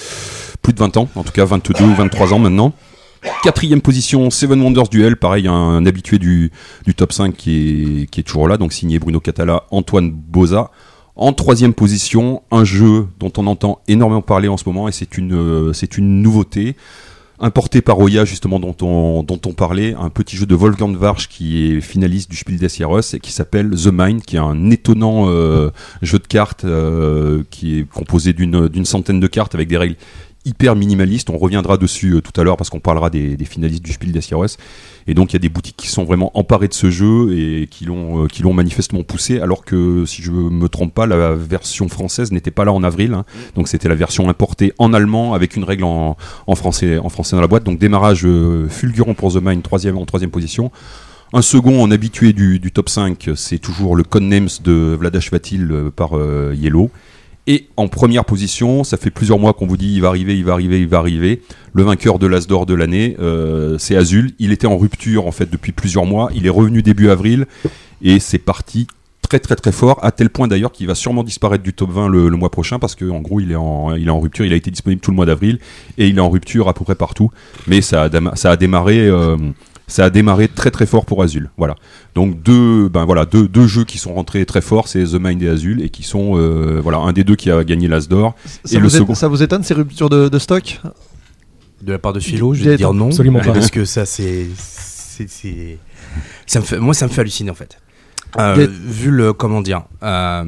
plus 0.63 0.73
de 0.73 0.79
20 0.79 0.97
ans, 0.97 1.09
en 1.15 1.25
tout 1.25 1.33
cas 1.33 1.45
22 1.45 1.85
ou 1.85 1.95
23 1.95 2.33
ans 2.33 2.39
maintenant. 2.39 2.73
Quatrième 3.43 3.81
position, 3.81 4.31
Seven 4.31 4.63
Wonders 4.63 4.89
Duel, 4.89 5.17
pareil, 5.17 5.49
un, 5.49 5.53
un 5.53 5.87
habitué 5.87 6.19
du, 6.19 6.53
du 6.87 6.95
top 6.95 7.13
5 7.13 7.37
qui 7.37 8.03
est, 8.03 8.07
qui 8.07 8.21
est 8.21 8.23
toujours 8.23 8.47
là, 8.47 8.57
donc 8.57 8.73
signé 8.73 8.99
Bruno 8.99 9.21
Catala, 9.21 9.65
Antoine 9.71 10.11
Boza. 10.11 10.71
En 11.21 11.33
troisième 11.33 11.75
position, 11.75 12.43
un 12.53 12.63
jeu 12.63 13.09
dont 13.19 13.33
on 13.37 13.49
entend 13.49 13.81
énormément 13.89 14.23
parler 14.23 14.47
en 14.47 14.57
ce 14.57 14.63
moment, 14.67 14.87
et 14.89 14.93
c'est 14.93 15.19
une, 15.19 15.35
euh, 15.35 15.73
c'est 15.73 15.99
une 15.99 16.23
nouveauté, 16.23 16.77
importé 17.41 17.83
par 17.83 17.99
Oya, 17.99 18.25
justement, 18.25 18.59
dont 18.59 18.75
on, 18.83 19.23
dont 19.23 19.41
on 19.47 19.53
parlait, 19.53 19.95
un 19.95 20.11
petit 20.11 20.37
jeu 20.37 20.47
de 20.47 20.55
Wolfgang 20.55 20.97
Warsch 20.97 21.29
qui 21.29 21.73
est 21.73 21.81
finaliste 21.81 22.31
du 22.31 22.37
Spiel 22.37 22.59
des 22.59 22.69
Jahres 22.69 23.15
et 23.15 23.21
qui 23.21 23.33
s'appelle 23.33 23.71
The 23.71 23.91
Mind, 23.93 24.23
qui 24.23 24.37
est 24.37 24.41
un 24.41 24.71
étonnant 24.71 25.29
euh, 25.29 25.71
jeu 26.03 26.19
de 26.19 26.27
cartes 26.27 26.65
euh, 26.65 27.43
qui 27.51 27.79
est 27.79 27.89
composé 27.89 28.33
d'une 28.33 28.69
d'une 28.69 28.85
centaine 28.85 29.21
de 29.21 29.27
cartes 29.27 29.55
avec 29.55 29.69
des 29.69 29.77
règles 29.77 29.97
hyper 30.49 30.75
minimalistes. 30.75 31.31
On 31.31 31.39
reviendra 31.39 31.77
dessus 31.77 32.15
euh, 32.15 32.21
tout 32.21 32.39
à 32.41 32.45
l'heure 32.45 32.57
parce 32.57 32.71
qu'on 32.71 32.81
parlera 32.81 33.11
des, 33.11 33.37
des 33.37 33.45
finalistes 33.45 33.85
du 33.85 33.93
Spiel 33.93 34.13
des 34.13 34.21
Jahres. 34.21 34.57
Et 35.07 35.15
donc 35.15 35.31
il 35.33 35.35
y 35.35 35.37
a 35.37 35.39
des 35.41 35.49
boutiques 35.49 35.77
qui 35.77 35.89
sont 35.89 36.05
vraiment 36.05 36.31
emparées 36.37 36.69
de 36.69 36.75
ce 36.75 36.91
jeu 36.91 37.33
et 37.39 37.67
qui 37.71 37.85
l'ont 37.85 38.25
euh, 38.25 38.27
qui 38.27 38.43
l'ont 38.43 38.53
manifestement 38.53 39.03
poussé, 39.03 39.41
alors 39.41 39.65
que 39.65 40.05
si 40.05 40.23
je 40.23 40.31
me 40.33 40.69
trompe 40.69 40.93
pas, 40.93 41.07
la 41.07 41.35
version 41.35 41.89
française 41.89 42.31
n'était 42.33 42.51
pas 42.51 42.65
là 42.65 42.73
en 42.73 42.83
avril. 42.83 43.15
hein. 43.15 43.25
Donc 43.55 43.69
c'était 43.69 43.89
la 43.89 43.95
version 43.95 44.29
importée 44.29 44.73
en 44.79 44.93
allemand 44.93 45.35
avec 45.35 45.57
une 45.57 45.65
règle 45.65 45.85
en, 45.85 46.17
en 46.47 46.55
français 46.55 46.99
en 46.99 47.09
français 47.09 47.37
dans 47.37 47.43
la 47.43 47.49
boîte. 47.49 47.65
Donc 47.65 47.79
démarrage 47.79 48.27
euh, 48.27 48.69
fulgurant 48.69 49.15
pour 49.15 49.33
The 49.33 49.43
Mind, 49.43 49.63
troisième 49.63 49.97
en 49.97 50.05
troisième 50.05 50.31
position. 50.31 50.71
Un 51.35 51.43
second 51.43 51.83
en 51.83 51.91
habitué 51.91 52.33
du, 52.33 52.59
du 52.59 52.73
top 52.73 52.89
5, 52.89 53.31
c'est 53.37 53.59
toujours 53.59 53.97
le 53.97 54.03
Codenames 54.03 54.49
de 54.65 54.97
Vladash 54.99 55.31
Vatil 55.31 55.91
par 55.95 56.17
euh, 56.17 56.55
Yellow. 56.57 56.91
Et 57.51 57.67
en 57.79 57.89
première 57.89 58.27
position, 58.27 58.85
ça 58.85 58.99
fait 58.99 59.09
plusieurs 59.11 59.39
mois 59.39 59.55
qu'on 59.55 59.67
vous 59.67 59.79
dit 59.79 59.91
il 59.95 60.03
va 60.03 60.09
arriver, 60.09 60.37
il 60.37 60.45
va 60.45 60.53
arriver, 60.53 60.81
il 60.81 60.87
va 60.87 60.99
arriver. 60.99 61.41
Le 61.73 61.83
vainqueur 61.83 62.19
de 62.19 62.27
l'As 62.27 62.47
d'or 62.47 62.67
de 62.67 62.75
l'année, 62.75 63.17
euh, 63.21 63.79
c'est 63.79 63.97
Azul. 63.97 64.33
Il 64.39 64.53
était 64.53 64.67
en 64.67 64.77
rupture 64.77 65.27
en 65.27 65.33
fait 65.33 65.49
depuis 65.51 65.73
plusieurs 65.73 66.05
mois. 66.05 66.31
Il 66.35 66.45
est 66.47 66.51
revenu 66.51 66.83
début 66.83 67.09
avril 67.09 67.47
et 68.03 68.21
c'est 68.21 68.39
parti 68.39 68.87
très 69.23 69.41
très 69.41 69.57
très 69.57 69.73
fort 69.73 69.99
à 70.03 70.11
tel 70.11 70.31
point 70.31 70.47
d'ailleurs 70.49 70.73
qu'il 70.73 70.87
va 70.87 70.95
sûrement 70.95 71.23
disparaître 71.23 71.63
du 71.63 71.73
top 71.75 71.91
20 71.91 72.09
le, 72.09 72.31
mois 72.31 72.51
prochain 72.51 72.79
parce 72.79 72.95
que 72.95 73.05
en 73.11 73.21
gros 73.21 73.41
il 73.41 73.51
est 73.53 73.57
en 73.57 74.21
rupture. 74.21 74.45
Il 74.45 74.53
a 74.53 74.57
été 74.57 74.71
disponible 74.71 75.01
tout 75.01 75.11
le 75.11 75.17
mois 75.17 75.27
d'avril 75.27 75.59
et 75.97 76.07
il 76.07 76.19
est 76.19 76.21
en 76.21 76.29
rupture 76.31 76.69
à 76.69 76.75
peu 76.75 76.85
près 76.85 76.97
partout. 76.97 77.31
Mais 77.67 77.81
ça 77.81 78.03
a, 78.05 78.09
dama- 78.11 78.37
ça 78.37 78.51
a 78.51 78.57
démarré. 78.57 79.01
euh, 79.09 79.37
ça 79.89 80.05
a 80.05 80.11
démarré 80.11 80.47
très 80.47 80.71
très 80.71 80.87
fort 80.87 81.05
pour 81.05 81.23
Azul. 81.23 81.51
Voilà. 81.57 81.75
Donc 82.15 82.41
deux, 82.43 82.89
ben 82.89 83.05
voilà, 83.05 83.25
deux, 83.27 83.49
deux 83.49 83.67
jeux 83.67 83.85
qui 83.85 83.99
sont 83.99 84.15
rentrés 84.15 84.47
très 84.47 84.61
forts, 84.61 84.87
c'est 84.87 85.03
The 85.03 85.15
Mind 85.21 85.43
et 85.43 85.49
Azul, 85.49 85.83
et 85.83 85.89
qui 85.89 86.05
sont, 86.05 86.39
euh, 86.39 86.79
voilà, 86.81 86.99
un 86.99 87.13
des 87.13 87.25
deux 87.25 87.35
qui 87.35 87.51
a 87.51 87.65
gagné 87.65 87.89
l'As 87.89 88.07
d'or. 88.09 88.35
Ça, 88.65 88.77
Et 88.77 88.81
le 88.81 88.89
second. 88.89 89.15
ça 89.17 89.27
vous 89.27 89.43
étonne 89.43 89.65
ces 89.65 89.75
ruptures 89.75 90.09
de, 90.09 90.29
de 90.29 90.39
stock? 90.39 90.81
De 91.83 91.93
la 91.93 91.99
part 91.99 92.13
de 92.13 92.21
Philo, 92.21 92.55
je 92.55 92.63
vais 92.65 92.77
dire 92.77 92.93
non. 92.93 93.07
absolument 93.07 93.41
pas. 93.41 93.53
Parce 93.53 93.71
que 93.71 93.85
ça, 93.85 94.05
c'est. 94.07 94.47
c'est- 94.57 95.29
c'est- 95.29 95.79
Ça 96.47 96.61
me 96.61 96.65
fait... 96.65 96.79
Moi, 96.79 96.95
ça 96.95 97.07
me 97.07 97.11
fait 97.13 97.21
halluciner 97.23 97.51
en 97.51 97.55
fait. 97.55 97.79
Euh, 98.39 98.67
Vu 98.71 99.11
le. 99.11 99.33
Comment 99.33 99.63
dire 99.63 99.83
euh, 100.03 100.45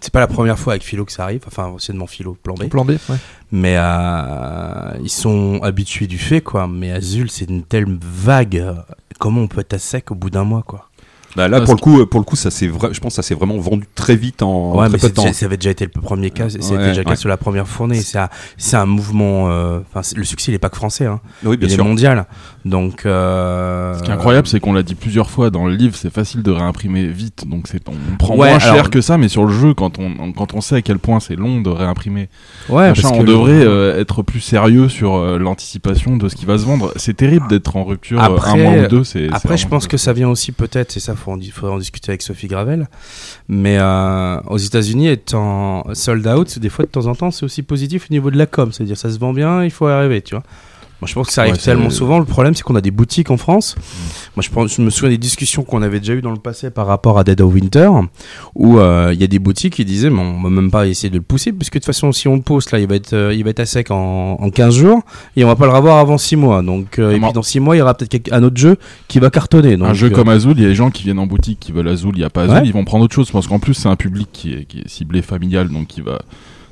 C'est 0.00 0.12
pas 0.12 0.20
la 0.20 0.26
première 0.26 0.58
fois 0.58 0.74
avec 0.74 0.82
Philo 0.82 1.04
que 1.04 1.12
ça 1.12 1.24
arrive. 1.24 1.42
Enfin, 1.46 1.66
anciennement 1.66 2.06
Philo, 2.06 2.36
plan 2.42 2.54
B. 2.54 2.68
Plan 2.68 2.84
B, 2.84 2.90
ouais. 2.90 3.16
Mais 3.52 3.76
euh, 3.76 4.92
ils 5.02 5.10
sont 5.10 5.60
habitués 5.62 6.06
du 6.06 6.18
fait, 6.18 6.40
quoi. 6.40 6.66
Mais 6.68 6.90
Azul, 6.90 7.30
c'est 7.30 7.48
une 7.48 7.62
telle 7.62 7.86
vague. 8.00 8.74
Comment 9.18 9.42
on 9.42 9.48
peut 9.48 9.60
être 9.60 9.74
à 9.74 9.78
sec 9.78 10.10
au 10.10 10.14
bout 10.14 10.30
d'un 10.30 10.44
mois, 10.44 10.62
quoi? 10.62 10.88
Bah 11.36 11.48
là, 11.48 11.58
Parce 11.58 11.66
pour 11.66 11.74
le 11.76 11.80
coup, 11.80 12.00
euh, 12.00 12.06
pour 12.06 12.18
le 12.20 12.24
coup, 12.24 12.34
ça 12.36 12.50
c'est 12.50 12.66
vrai. 12.66 12.88
Je 12.92 13.00
pense 13.00 13.12
que 13.12 13.16
ça 13.16 13.22
s'est 13.22 13.34
vraiment 13.34 13.58
vendu 13.58 13.84
très 13.94 14.16
vite 14.16 14.42
en 14.42 14.72
Ouais, 14.72 14.86
très 14.86 14.88
mais 14.88 14.90
peu 14.92 14.96
de 14.96 15.02
c'est 15.02 15.12
temps. 15.12 15.22
déjà- 15.22 15.34
ça 15.34 15.46
avait 15.46 15.56
déjà 15.58 15.70
été 15.70 15.84
le 15.84 16.00
premier 16.00 16.30
cas. 16.30 16.48
C'était 16.48 16.64
Ouais, 16.64 16.78
déjà 16.88 17.00
le 17.00 17.04
cas 17.04 17.10
ouais. 17.10 17.16
sur 17.16 17.28
la 17.28 17.36
première 17.36 17.68
fournée. 17.68 18.00
C'est 18.00 18.18
un, 18.18 18.28
c'est 18.56 18.76
un 18.76 18.86
mouvement. 18.86 19.50
euh, 19.50 19.80
Enfin, 19.90 20.02
c'est- 20.02 20.16
le 20.16 20.24
succès, 20.24 20.50
il 20.50 20.54
est 20.54 20.58
pas 20.58 20.70
que 20.70 20.76
français. 20.76 21.06
Hein. 21.06 21.20
Oui, 21.44 21.56
bien 21.58 21.68
il 21.68 21.72
est 21.72 21.74
sûr. 21.76 21.84
mondial. 21.84 22.26
Donc. 22.64 23.04
euh, 23.06 23.94
Ce 23.98 24.02
qui 24.02 24.10
est 24.10 24.14
incroyable, 24.14 24.46
c'est 24.48 24.60
qu'on 24.60 24.72
l'a 24.72 24.82
dit 24.82 24.94
plusieurs 24.94 25.30
fois 25.30 25.50
dans 25.50 25.66
le 25.66 25.74
livre, 25.74 25.94
c'est 25.96 26.12
facile 26.12 26.42
de 26.42 26.50
réimprimer 26.50 27.06
vite, 27.06 27.46
donc 27.48 27.68
c'est 27.68 27.82
on 27.88 28.16
prend 28.16 28.34
Ouais, 28.36 28.48
moins 28.50 28.58
cher 28.58 28.90
que 28.90 29.00
ça, 29.00 29.18
mais 29.18 29.28
sur 29.28 29.44
le 29.44 29.52
jeu, 29.52 29.74
quand 29.74 29.98
on 29.98 30.32
quand 30.32 30.54
on 30.54 30.60
sait 30.60 30.76
à 30.76 30.82
quel 30.82 30.98
point 30.98 31.20
c'est 31.20 31.36
long 31.36 31.60
de 31.60 31.68
réimprimer, 31.70 32.28
Ouais, 32.68 32.88
machin, 32.88 33.02
parce 33.02 33.14
on 33.14 33.18
que 33.18 33.26
le- 33.26 33.32
devrait 33.32 33.52
euh, 33.64 34.00
être 34.00 34.22
plus 34.22 34.40
sérieux 34.40 34.88
sur 34.88 35.14
euh, 35.16 35.38
l'anticipation 35.38 36.16
de 36.16 36.28
ce 36.28 36.34
qui 36.36 36.46
va 36.46 36.58
se 36.58 36.64
vendre. 36.64 36.92
C'est 36.96 37.16
terrible 37.16 37.46
d'être 37.48 37.76
en 37.76 37.84
rupture 37.84 38.22
Après- 38.22 38.50
un 38.50 38.56
mois 38.56 38.84
ou 38.84 38.88
deux. 38.88 39.04
C'est 39.04 39.28
Après, 39.32 39.56
c'est 39.56 39.64
je 39.64 39.68
pense 39.68 39.86
que 39.86 39.96
ça 39.96 40.12
vient 40.12 40.28
aussi 40.28 40.52
peut-être, 40.52 40.96
et 40.96 41.00
ça, 41.00 41.14
faut 41.26 41.52
faudrait 41.52 41.74
en 41.74 41.78
discuter 41.78 42.10
avec 42.10 42.22
Sophie 42.22 42.46
Gravel. 42.46 42.88
Mais 43.48 43.78
euh, 43.78 44.40
aux 44.46 44.58
États-Unis, 44.58 45.08
étant 45.08 45.84
sold 45.94 46.26
out, 46.26 46.58
des 46.58 46.68
fois 46.68 46.84
de 46.84 46.90
temps 46.90 47.06
en 47.06 47.14
temps, 47.14 47.30
c'est 47.30 47.44
aussi 47.44 47.62
positif 47.62 48.06
au 48.10 48.12
niveau 48.12 48.30
de 48.30 48.38
la 48.38 48.46
com. 48.46 48.72
C'est-à-dire, 48.72 48.96
ça 48.96 49.10
se 49.10 49.18
vend 49.18 49.32
bien, 49.32 49.64
il 49.64 49.70
faut 49.70 49.86
arriver, 49.86 50.22
tu 50.22 50.34
vois. 50.34 50.44
Moi, 51.02 51.08
je 51.08 51.12
pense 51.14 51.26
que 51.26 51.32
ça 51.34 51.42
arrive 51.42 51.54
Ouais, 51.54 51.60
tellement 51.60 51.90
souvent. 51.90 52.18
Le 52.18 52.24
problème, 52.24 52.54
c'est 52.54 52.62
qu'on 52.62 52.74
a 52.74 52.80
des 52.80 52.90
boutiques 52.90 53.30
en 53.30 53.36
France. 53.36 53.76
Moi, 54.34 54.42
je, 54.42 54.48
pense, 54.48 54.74
je 54.74 54.80
me 54.80 54.88
souviens 54.88 55.10
des 55.10 55.18
discussions 55.18 55.62
qu'on 55.62 55.82
avait 55.82 56.00
déjà 56.00 56.14
eues 56.14 56.22
dans 56.22 56.30
le 56.30 56.38
passé 56.38 56.70
par 56.70 56.86
rapport 56.86 57.18
à 57.18 57.24
Dead 57.24 57.38
of 57.42 57.52
Winter, 57.52 57.90
où 58.54 58.78
euh, 58.78 59.10
il 59.12 59.20
y 59.20 59.24
a 59.24 59.26
des 59.26 59.38
boutiques 59.38 59.74
qui 59.74 59.84
disaient, 59.84 60.08
mais 60.08 60.20
on 60.20 60.40
va 60.42 60.48
même 60.48 60.70
pas 60.70 60.86
essayer 60.86 61.10
de 61.10 61.16
le 61.16 61.20
pousser, 61.22 61.52
puisque 61.52 61.74
de 61.74 61.78
toute 61.80 61.84
façon, 61.86 62.12
si 62.12 62.28
on 62.28 62.36
le 62.36 62.40
pousse, 62.40 62.70
là, 62.72 62.78
il 62.78 62.86
va 62.88 62.94
être, 62.94 63.12
euh, 63.12 63.34
il 63.34 63.44
va 63.44 63.50
être 63.50 63.60
à 63.60 63.66
sec 63.66 63.90
en, 63.90 64.38
en 64.40 64.48
15 64.50 64.74
jours, 64.74 65.02
et 65.36 65.44
on 65.44 65.48
va 65.48 65.56
pas 65.56 65.66
le 65.66 65.72
revoir 65.72 65.98
avant 65.98 66.16
6 66.16 66.36
mois. 66.36 66.62
Donc, 66.62 66.98
euh, 66.98 67.10
et 67.10 67.20
puis 67.20 67.32
dans 67.34 67.42
6 67.42 67.60
mois, 67.60 67.76
il 67.76 67.80
y 67.80 67.82
aura 67.82 67.92
peut-être 67.94 68.32
un 68.32 68.42
autre 68.42 68.56
jeu 68.56 68.76
qui 69.06 69.18
va 69.18 69.28
cartonner. 69.28 69.76
Donc, 69.76 69.88
un 69.88 69.94
jeu 69.94 70.06
euh, 70.06 70.10
comme 70.10 70.30
Azul, 70.30 70.54
il 70.56 70.62
y 70.62 70.66
a 70.66 70.68
des 70.68 70.74
gens 70.74 70.90
qui 70.90 71.02
viennent 71.02 71.18
en 71.18 71.26
boutique 71.26 71.60
qui 71.60 71.72
veulent 71.72 71.88
Azul, 71.88 72.12
il 72.14 72.20
n'y 72.20 72.24
a 72.24 72.30
pas 72.30 72.44
Azul, 72.44 72.54
Ouais. 72.54 72.62
ils 72.64 72.72
vont 72.72 72.86
prendre 72.86 73.04
autre 73.04 73.14
chose 73.14 73.30
parce 73.30 73.46
qu'en 73.46 73.58
plus 73.58 73.74
c'est 73.74 73.88
un 73.88 73.96
public 73.96 74.28
qui 74.32 74.54
est, 74.54 74.64
qui 74.64 74.78
est 74.78 74.88
ciblé 74.88 75.20
familial, 75.20 75.68
donc 75.68 75.88
qui 75.88 76.00
va 76.00 76.20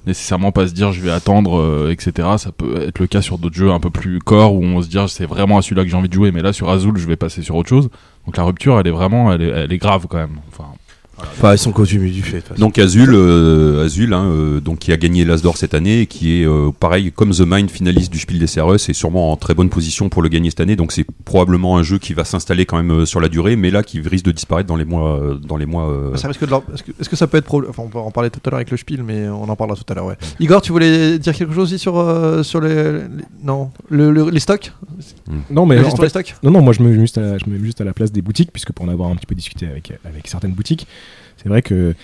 nécessairement 0.06 0.52
pas 0.52 0.66
se 0.66 0.72
dire 0.72 0.92
je 0.92 1.00
vais 1.00 1.10
attendre, 1.10 1.58
euh, 1.58 1.90
etc. 1.90 2.28
Ça 2.38 2.52
peut 2.52 2.82
être 2.82 2.98
le 2.98 3.06
cas 3.06 3.22
sur 3.22 3.38
d'autres 3.38 3.56
jeux 3.56 3.70
un 3.70 3.80
peu 3.80 3.90
plus 3.90 4.18
corps 4.18 4.54
où 4.54 4.62
on 4.62 4.82
se 4.82 4.88
dit 4.88 4.98
c'est 5.08 5.26
vraiment 5.26 5.58
à 5.58 5.62
celui-là 5.62 5.84
que 5.84 5.90
j'ai 5.90 5.96
envie 5.96 6.08
de 6.08 6.14
jouer, 6.14 6.32
mais 6.32 6.42
là 6.42 6.52
sur 6.52 6.70
Azul 6.70 6.96
je 6.96 7.06
vais 7.06 7.16
passer 7.16 7.42
sur 7.42 7.56
autre 7.56 7.68
chose. 7.68 7.88
Donc 8.26 8.36
la 8.36 8.44
rupture 8.44 8.78
elle 8.78 8.86
est 8.86 8.92
vraiment, 8.92 9.32
elle 9.32 9.42
est, 9.42 9.48
elle 9.48 9.72
est 9.72 9.78
grave 9.78 10.06
quand 10.08 10.18
même. 10.18 10.38
Enfin, 10.48 10.68
Enfin, 11.18 11.52
ils 11.54 11.58
sont 11.58 11.72
coutumiers 11.72 12.10
du 12.10 12.22
fait. 12.22 12.44
Donc 12.58 12.78
Azul, 12.78 13.10
euh, 13.14 13.84
Azul 13.84 14.12
hein, 14.14 14.24
euh, 14.24 14.60
donc 14.60 14.78
qui 14.80 14.92
a 14.92 14.96
gagné 14.96 15.24
l'As 15.24 15.42
d'or 15.42 15.56
cette 15.56 15.74
année 15.74 16.00
et 16.00 16.06
qui 16.06 16.40
est 16.40 16.46
euh, 16.46 16.70
pareil 16.78 17.12
comme 17.12 17.30
The 17.30 17.42
Mind 17.46 17.70
finaliste 17.70 18.12
du 18.12 18.18
Spiel 18.18 18.38
des 18.38 18.46
CRS 18.46 18.88
et 18.88 18.92
sûrement 18.92 19.32
en 19.32 19.36
très 19.36 19.54
bonne 19.54 19.68
position 19.70 20.08
pour 20.08 20.22
le 20.22 20.28
gagner 20.28 20.50
cette 20.50 20.60
année. 20.60 20.76
Donc 20.76 20.92
c'est 20.92 21.06
probablement 21.24 21.76
un 21.76 21.82
jeu 21.82 21.98
qui 21.98 22.14
va 22.14 22.24
s'installer 22.24 22.66
quand 22.66 22.76
même 22.76 22.90
euh, 22.90 23.06
sur 23.06 23.20
la 23.20 23.28
durée, 23.28 23.56
mais 23.56 23.70
là 23.70 23.82
qui 23.82 24.00
risque 24.00 24.24
de 24.24 24.32
disparaître 24.32 24.68
dans 24.68 24.76
les 24.76 24.84
mois 24.84 25.18
euh, 25.20 25.34
dans 25.34 25.56
les 25.56 25.66
mois. 25.66 25.88
euh, 25.90 26.16
Ça 26.16 26.28
risque 26.28 26.40
de 26.44 26.50
leur- 26.50 26.62
Est-ce 26.72 26.82
que, 26.82 26.90
est-ce 27.00 27.08
que 27.08 27.16
ça 27.16 27.26
peut 27.26 27.38
être 27.38 27.44
pro- 27.44 27.62
Enfin, 27.68 27.82
on 27.84 27.88
peut 27.88 27.98
en 27.98 28.10
parler 28.10 28.30
tout 28.30 28.40
à 28.44 28.50
l'heure 28.50 28.58
avec 28.58 28.70
le 28.70 28.76
Spiel, 28.76 29.02
mais 29.02 29.28
on 29.28 29.44
en 29.48 29.56
parlera 29.56 29.76
tout 29.76 29.84
à 29.90 29.94
l'heure. 29.94 30.06
Ouais. 30.06 30.16
Igor, 30.40 30.62
tu 30.62 30.72
voulais 30.72 31.18
dire 31.18 31.34
quelque 31.34 31.54
chose 31.54 31.64
aussi 31.72 31.78
sur 31.78 31.98
euh, 31.98 32.42
sur 32.42 32.60
les, 32.60 32.74
les- 32.92 33.00
non 33.42 33.70
le- 33.88 34.10
le- 34.10 34.30
les 34.30 34.40
stocks? 34.40 34.72
Non, 35.50 35.66
mais 35.66 35.78
en 35.78 35.96
fait- 35.96 36.08
stocks? 36.08 36.34
non, 36.42 36.50
non, 36.50 36.60
moi 36.60 36.72
je 36.72 36.82
me 36.82 36.88
mets 36.90 36.98
juste 37.00 37.18
à, 37.18 37.38
je 37.38 37.44
me 37.48 37.56
mets 37.58 37.64
juste 37.64 37.80
à 37.80 37.84
la 37.84 37.92
place 37.92 38.12
des 38.12 38.22
boutiques, 38.22 38.50
puisque 38.52 38.72
pour 38.72 38.84
en 38.84 38.88
avoir 38.88 39.10
un 39.10 39.16
petit 39.16 39.26
peu 39.26 39.34
discuté 39.34 39.66
avec, 39.66 39.92
avec 40.04 40.26
certaines 40.28 40.52
boutiques, 40.52 40.86
c'est 41.42 41.48
vrai 41.48 41.62
que 41.62 41.94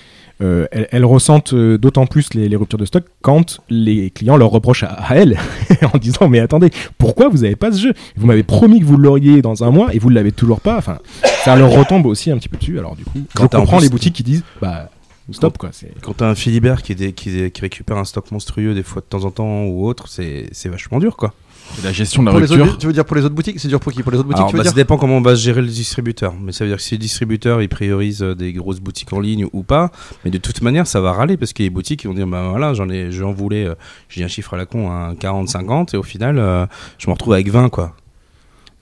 euh, 0.43 0.67
elles, 0.73 0.89
elles 0.91 1.05
ressentent 1.05 1.53
euh, 1.53 1.77
d'autant 1.77 2.07
plus 2.07 2.33
les, 2.33 2.49
les 2.49 2.57
ruptures 2.57 2.79
de 2.79 2.87
stock 2.87 3.05
quand 3.21 3.61
les 3.69 4.11
clients 4.11 4.39
leur 4.39 4.51
reprochent 4.51 4.85
à, 4.85 4.89
à 4.93 5.15
elles 5.17 5.39
en 5.93 5.99
disant 5.99 6.29
mais 6.29 6.39
attendez 6.41 6.71
pourquoi 6.97 7.29
vous 7.29 7.45
avez 7.45 7.57
pas 7.57 7.71
ce 7.73 7.79
jeu? 7.81 7.95
Vous 8.17 8.27
m'avez 8.27 8.43
promis 8.43 8.81
que 8.81 8.85
vous 8.87 8.97
l'auriez 8.97 9.43
dans 9.43 9.65
un 9.65 9.71
mois 9.71 9.95
et 9.95 9.99
vous 9.99 10.09
ne 10.09 10.15
l'avez 10.15 10.33
toujours 10.33 10.61
pas. 10.61 10.79
Enfin 10.79 10.99
ça 11.45 11.57
leur 11.57 11.71
retombe 11.71 12.07
aussi 12.07 12.31
un 12.31 12.39
petit 12.39 12.49
peu 12.49 12.57
dessus. 12.57 12.79
Alors 12.79 12.97
du 12.97 13.05
coup 13.05 13.21
Quand 13.35 13.45
je 13.45 13.49
comprends 13.59 13.77
plus- 13.79 13.85
les 13.87 13.91
boutiques 13.91 14.15
qui 14.15 14.23
disent 14.23 14.43
bah 14.63 14.89
stop 15.31 15.59
quoi 15.59 15.71
Quand 16.01 16.15
t'as 16.17 16.29
un 16.31 16.35
Philibert 16.35 16.83
qui, 16.83 16.95
dé- 16.95 17.13
qui, 17.13 17.31
dé- 17.31 17.51
qui 17.51 17.61
récupère 17.61 17.99
un 17.99 18.05
stock 18.07 18.31
monstrueux 18.33 18.73
des 18.75 18.83
fois 18.83 19.03
de 19.03 19.07
temps 19.07 19.25
en 19.27 19.31
temps 19.31 19.65
ou 19.65 19.87
autre, 19.87 20.09
c'est 20.09 20.49
c'est 20.53 20.69
vachement 20.71 20.99
dur 21.01 21.17
quoi. 21.17 21.35
La 21.83 21.93
gestion 21.93 22.23
de 22.23 22.27
la 22.27 22.33
Pour 22.33 22.41
les 22.41 22.47
rupture. 22.47 22.67
autres, 22.67 22.79
tu 22.79 22.87
veux 22.87 22.93
dire 22.93 23.05
pour 23.05 23.17
les 23.17 23.25
autres 23.25 23.35
boutiques 23.35 23.59
C'est 23.61 23.69
dur 23.69 23.81
pour 23.81 23.93
qui 23.93 24.03
Pour 24.03 24.13
les 24.13 24.19
autres 24.19 24.27
boutiques, 24.27 24.39
Alors, 24.41 24.51
tu 24.51 24.57
veux 24.57 24.63
bah, 24.63 24.69
ça 24.69 24.75
dépend 24.75 24.97
comment 24.97 25.17
on 25.17 25.23
va 25.23 25.35
gérer 25.35 25.61
le 25.61 25.69
distributeur. 25.69 26.35
Mais 26.41 26.53
ça 26.53 26.65
veut 26.65 26.71
dire 26.71 26.77
que 26.77 26.83
si 26.83 26.95
le 26.95 26.99
distributeur 26.99 27.63
il 27.63 27.69
priorise 27.69 28.23
euh, 28.23 28.35
des 28.35 28.53
grosses 28.53 28.81
boutiques 28.81 29.13
en 29.13 29.21
ligne 29.21 29.47
ou 29.53 29.63
pas, 29.63 29.91
mais 30.25 30.31
de 30.31 30.39
toute 30.39 30.63
manière 30.63 30.87
ça 30.87 31.01
va 31.01 31.13
râler 31.13 31.37
parce 31.37 31.53
qu'il 31.53 31.65
y 31.65 31.67
a 31.67 31.71
des 31.71 31.75
boutiques 31.75 32.01
qui 32.01 32.07
vont 32.07 32.15
dire 32.15 32.27
bah 32.27 32.49
voilà 32.51 32.75
j'en 32.75 32.89
ai 32.89 33.11
j'en 33.13 33.33
voulais 33.33 33.65
euh, 33.67 33.75
j'ai 34.09 34.25
un 34.25 34.29
chiffre 34.29 34.55
à 34.55 34.57
la 34.57 34.67
con 34.67 34.91
un 34.91 35.15
40 35.15 35.49
50 35.49 35.95
et 35.95 35.97
au 35.97 36.03
final 36.03 36.39
euh, 36.39 36.67
je 36.99 37.07
me 37.09 37.13
retrouve 37.13 37.33
avec 37.35 37.49
20 37.51 37.69
quoi. 37.69 37.95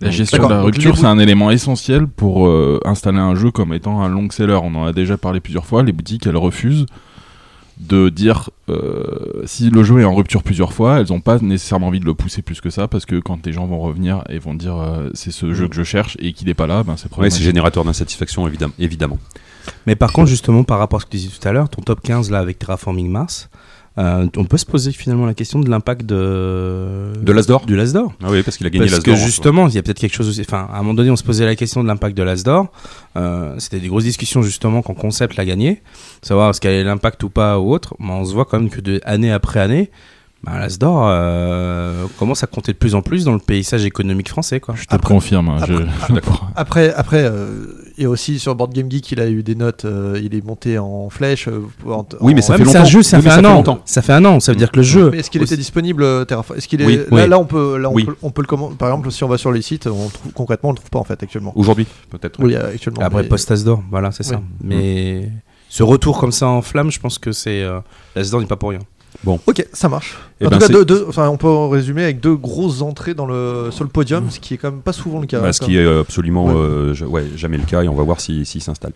La 0.00 0.10
gestion 0.10 0.44
de 0.44 0.52
la 0.52 0.62
rupture, 0.62 0.96
c'est 0.96 1.06
un 1.06 1.18
élément 1.18 1.50
essentiel 1.50 2.06
pour 2.06 2.46
euh, 2.46 2.80
installer 2.84 3.18
un 3.18 3.34
jeu 3.34 3.50
comme 3.50 3.74
étant 3.74 4.00
un 4.00 4.08
long 4.08 4.30
seller. 4.30 4.58
On 4.62 4.72
en 4.76 4.86
a 4.86 4.92
déjà 4.92 5.16
parlé 5.16 5.40
plusieurs 5.40 5.66
fois. 5.66 5.82
Les 5.82 5.90
boutiques, 5.90 6.24
elles 6.28 6.36
refusent 6.36 6.86
de 7.80 8.08
dire 8.08 8.50
euh, 8.68 9.42
si 9.46 9.70
le 9.70 9.82
jeu 9.84 10.00
est 10.00 10.04
en 10.04 10.14
rupture 10.14 10.42
plusieurs 10.42 10.72
fois, 10.72 10.98
elles 11.00 11.12
ont 11.12 11.20
pas 11.20 11.38
nécessairement 11.38 11.86
envie 11.88 12.00
de 12.00 12.04
le 12.04 12.14
pousser 12.14 12.42
plus 12.42 12.60
que 12.60 12.70
ça 12.70 12.88
parce 12.88 13.06
que 13.06 13.20
quand 13.20 13.46
les 13.46 13.52
gens 13.52 13.66
vont 13.66 13.78
revenir 13.80 14.22
et 14.28 14.38
vont 14.38 14.54
dire 14.54 14.76
euh, 14.76 15.10
c'est 15.14 15.30
ce 15.30 15.54
jeu 15.54 15.68
que 15.68 15.76
je 15.76 15.84
cherche 15.84 16.16
et 16.20 16.32
qu'il 16.32 16.48
n'est 16.48 16.54
pas 16.54 16.66
là, 16.66 16.82
ben 16.82 16.96
c'est 16.96 17.04
Ouais, 17.04 17.10
problématique. 17.10 17.38
c'est 17.38 17.44
générateur 17.44 17.84
d'insatisfaction, 17.84 18.46
évidemment. 18.48 18.72
évidemment. 18.78 19.18
Mais 19.86 19.94
par 19.96 20.12
contre, 20.12 20.28
justement, 20.28 20.64
par 20.64 20.78
rapport 20.78 20.98
à 20.98 21.00
ce 21.00 21.06
que 21.06 21.10
tu 21.12 21.16
disais 21.18 21.30
tout 21.40 21.46
à 21.46 21.52
l'heure, 21.52 21.68
ton 21.68 21.82
top 21.82 22.00
15 22.02 22.30
là 22.30 22.38
avec 22.40 22.58
Terraforming 22.58 23.08
Mars, 23.10 23.48
euh, 23.98 24.26
on 24.36 24.44
peut 24.44 24.58
se 24.58 24.66
poser 24.66 24.92
finalement 24.92 25.26
la 25.26 25.34
question 25.34 25.58
de 25.58 25.68
l'impact 25.68 26.06
de 26.06 27.12
De 27.20 27.32
l'Asdor 27.32 27.66
du 27.66 27.74
Lasdor. 27.74 28.12
Ah 28.22 28.28
oui, 28.30 28.42
parce 28.44 28.56
qu'il 28.56 28.66
a 28.66 28.70
gagné 28.70 28.88
Parce 28.88 29.02
que 29.02 29.16
justement, 29.16 29.66
il 29.68 29.74
y 29.74 29.78
a 29.78 29.82
peut-être 29.82 29.98
quelque 29.98 30.14
chose 30.14 30.28
aussi. 30.28 30.42
Enfin, 30.42 30.68
à 30.72 30.76
un 30.76 30.78
moment 30.78 30.94
donné, 30.94 31.10
on 31.10 31.16
se 31.16 31.24
posait 31.24 31.44
la 31.44 31.56
question 31.56 31.82
de 31.82 31.88
l'impact 31.88 32.16
de 32.16 32.22
l'Asdor. 32.22 32.68
Euh, 33.16 33.54
C'était 33.58 33.80
des 33.80 33.88
grosses 33.88 34.04
discussions 34.04 34.42
justement 34.42 34.82
quand 34.82 34.94
Concept 34.94 35.36
l'a 35.36 35.44
gagné, 35.44 35.82
savoir 36.22 36.50
est-ce 36.50 36.60
qu'elle 36.60 36.80
a 36.80 36.84
l'impact 36.84 37.22
ou 37.24 37.28
pas 37.28 37.58
ou 37.58 37.72
autre. 37.72 37.96
Mais 37.98 38.12
on 38.12 38.24
se 38.24 38.32
voit 38.32 38.44
quand 38.44 38.60
même 38.60 38.70
que 38.70 38.80
de 38.80 39.00
année 39.04 39.32
après 39.32 39.58
année, 39.58 39.90
bah, 40.44 40.58
l'Asdor 40.58 41.02
euh, 41.08 42.06
commence 42.18 42.44
à 42.44 42.46
compter 42.46 42.72
de 42.72 42.76
plus 42.78 42.94
en 42.94 43.02
plus 43.02 43.24
dans 43.24 43.32
le 43.32 43.38
paysage 43.40 43.84
économique 43.84 44.28
français. 44.28 44.60
Quoi. 44.60 44.74
Je 44.76 44.84
te 44.84 44.96
confirme, 44.96 45.48
hein, 45.48 45.58
je, 45.66 45.72
je 45.74 46.04
suis 46.04 46.14
d'accord. 46.14 46.48
Après, 46.54 46.94
après 46.94 47.24
euh, 47.24 47.64
il 47.96 48.04
y 48.04 48.06
a 48.06 48.10
aussi 48.10 48.38
sur 48.38 48.54
Board 48.54 48.72
Game 48.72 48.88
Geek, 48.88 49.10
il 49.10 49.20
a 49.20 49.28
eu 49.28 49.42
des 49.42 49.56
notes, 49.56 49.84
euh, 49.84 50.20
il 50.22 50.34
est 50.36 50.44
monté 50.46 50.78
en 50.78 51.10
flèche. 51.10 51.48
euh, 51.48 51.62
en- 51.86 52.06
Oui, 52.20 52.34
mais 52.34 52.40
en- 52.40 52.46
ça 52.46 52.52
Ouais, 52.52 52.58
fait 52.58 52.64
c'est 52.66 52.76
un 52.76 52.80
longtemps. 52.80 52.88
jeu, 52.90 53.02
ça 53.02 53.16
Oui, 53.16 53.22
fait 53.24 53.28
un 53.30 53.32
ça 53.34 53.40
fait 53.40 53.46
an. 53.48 53.54
longtemps. 53.54 53.80
Ça 53.84 54.02
fait 54.02 54.12
un 54.12 54.24
an. 54.24 54.38
Ça 54.40 54.52
veut 54.52 54.58
dire 54.58 54.70
que 54.70 54.76
le 54.76 54.82
jeu. 54.84 55.10
Mais 55.10 55.18
est-ce 55.18 55.30
qu'il 55.30 55.42
était 55.42 55.56
disponible 55.56 56.24
Terraform 56.26 56.56
Est-ce 56.56 56.68
qu'il 56.68 56.80
est 56.82 56.86
Oui, 56.86 56.96
là, 56.98 57.02
oui. 57.10 57.28
là, 57.28 57.38
on 57.40 57.44
peut, 57.44 57.76
là, 57.76 57.90
on 57.90 57.94
Oui. 57.94 58.04
peut, 58.04 58.16
on 58.22 58.30
peut 58.30 58.42
le 58.42 58.46
commander. 58.46 58.76
Par 58.76 58.88
exemple, 58.90 59.10
si 59.10 59.24
on 59.24 59.28
va 59.28 59.38
sur 59.38 59.50
les 59.50 59.62
sites, 59.62 59.88
on 59.88 60.08
trouve, 60.08 60.32
concrètement, 60.32 60.68
on 60.68 60.72
le 60.72 60.78
trouve 60.78 60.90
pas 60.90 61.00
en 61.00 61.04
fait 61.04 61.20
actuellement. 61.20 61.52
Aujourd'hui, 61.56 61.86
peut-être. 62.10 62.38
Oui, 62.40 62.54
actuellement. 62.54 63.00
Après 63.02 63.22
mais- 63.22 63.28
post 63.28 63.50
Asdor, 63.50 63.82
voilà, 63.90 64.12
c'est 64.12 64.22
ça. 64.22 64.36
Oui. 64.36 64.42
Mais 64.62 65.28
ce 65.68 65.82
retour 65.82 66.18
comme 66.20 66.32
ça 66.32 66.46
en 66.46 66.62
flamme, 66.62 66.92
je 66.92 67.00
pense 67.00 67.18
que 67.18 67.32
c'est 67.32 67.62
euh, 67.62 67.80
l'Asdor 68.14 68.40
n'est 68.40 68.46
pas 68.46 68.56
pour 68.56 68.70
rien. 68.70 68.78
Ok, 69.26 69.66
ça 69.72 69.88
marche. 69.88 70.16
Eh 70.40 70.46
en 70.46 70.50
ben, 70.50 70.56
tout 70.56 70.60
cas, 70.60 70.66
c'est- 70.68 70.72
deux, 70.72 70.84
deux- 70.84 71.06
enfin, 71.08 71.28
on 71.28 71.36
peut 71.36 71.50
résumer 71.66 72.04
avec 72.04 72.20
deux 72.20 72.36
grosses 72.36 72.80
entrées 72.82 73.14
dans 73.14 73.26
le, 73.26 73.68
sur 73.70 73.84
le 73.84 73.90
podium, 73.90 74.30
ce 74.30 74.38
qui 74.40 74.54
est 74.54 74.56
quand 74.56 74.70
même 74.70 74.80
pas 74.80 74.92
souvent 74.92 75.20
le 75.20 75.26
cas. 75.26 75.40
Bah, 75.40 75.52
ce 75.52 75.60
quand 75.60 75.66
qui 75.66 75.76
est 75.76 75.98
absolument 76.00 76.46
Ouais. 76.46 76.52
euh, 76.56 76.94
ouais, 77.06 77.24
jamais 77.36 77.56
le 77.58 77.64
cas 77.64 77.82
et 77.82 77.88
on 77.88 77.94
va 77.94 78.04
voir 78.04 78.20
s'il 78.20 78.46
s'il 78.46 78.62
s'installe. 78.62 78.92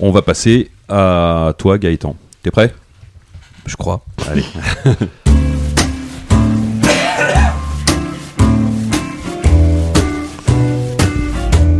On 0.00 0.10
va 0.12 0.22
passer 0.22 0.70
à 0.88 1.54
toi 1.58 1.78
Gaëtan. 1.78 2.14
T'es 2.42 2.50
prêt? 2.50 2.74
Je 3.66 3.76
crois. 3.76 4.04
Allez. 4.28 4.44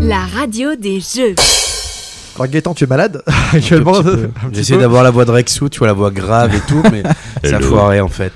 La 0.01 0.26
radio 0.26 0.74
des 0.76 1.01
jeux. 1.01 1.35
Alors, 2.37 2.49
Gaëtan, 2.49 2.74
tu 2.74 2.85
es 2.85 2.87
malade 2.87 3.22
actuellement. 3.53 3.95
J'essaie 4.53 4.76
d'avoir 4.76 5.03
la 5.03 5.11
voix 5.11 5.24
de 5.24 5.30
Rexou, 5.30 5.68
tu 5.68 5.78
vois 5.78 5.87
la 5.87 5.93
voix 5.95 6.11
grave 6.11 6.55
et 6.55 6.61
tout, 6.68 6.82
mais 6.93 7.03
ça 7.47 7.57
a 7.57 7.61
foiré 7.61 8.01
en 8.01 8.09
fait. 8.09 8.32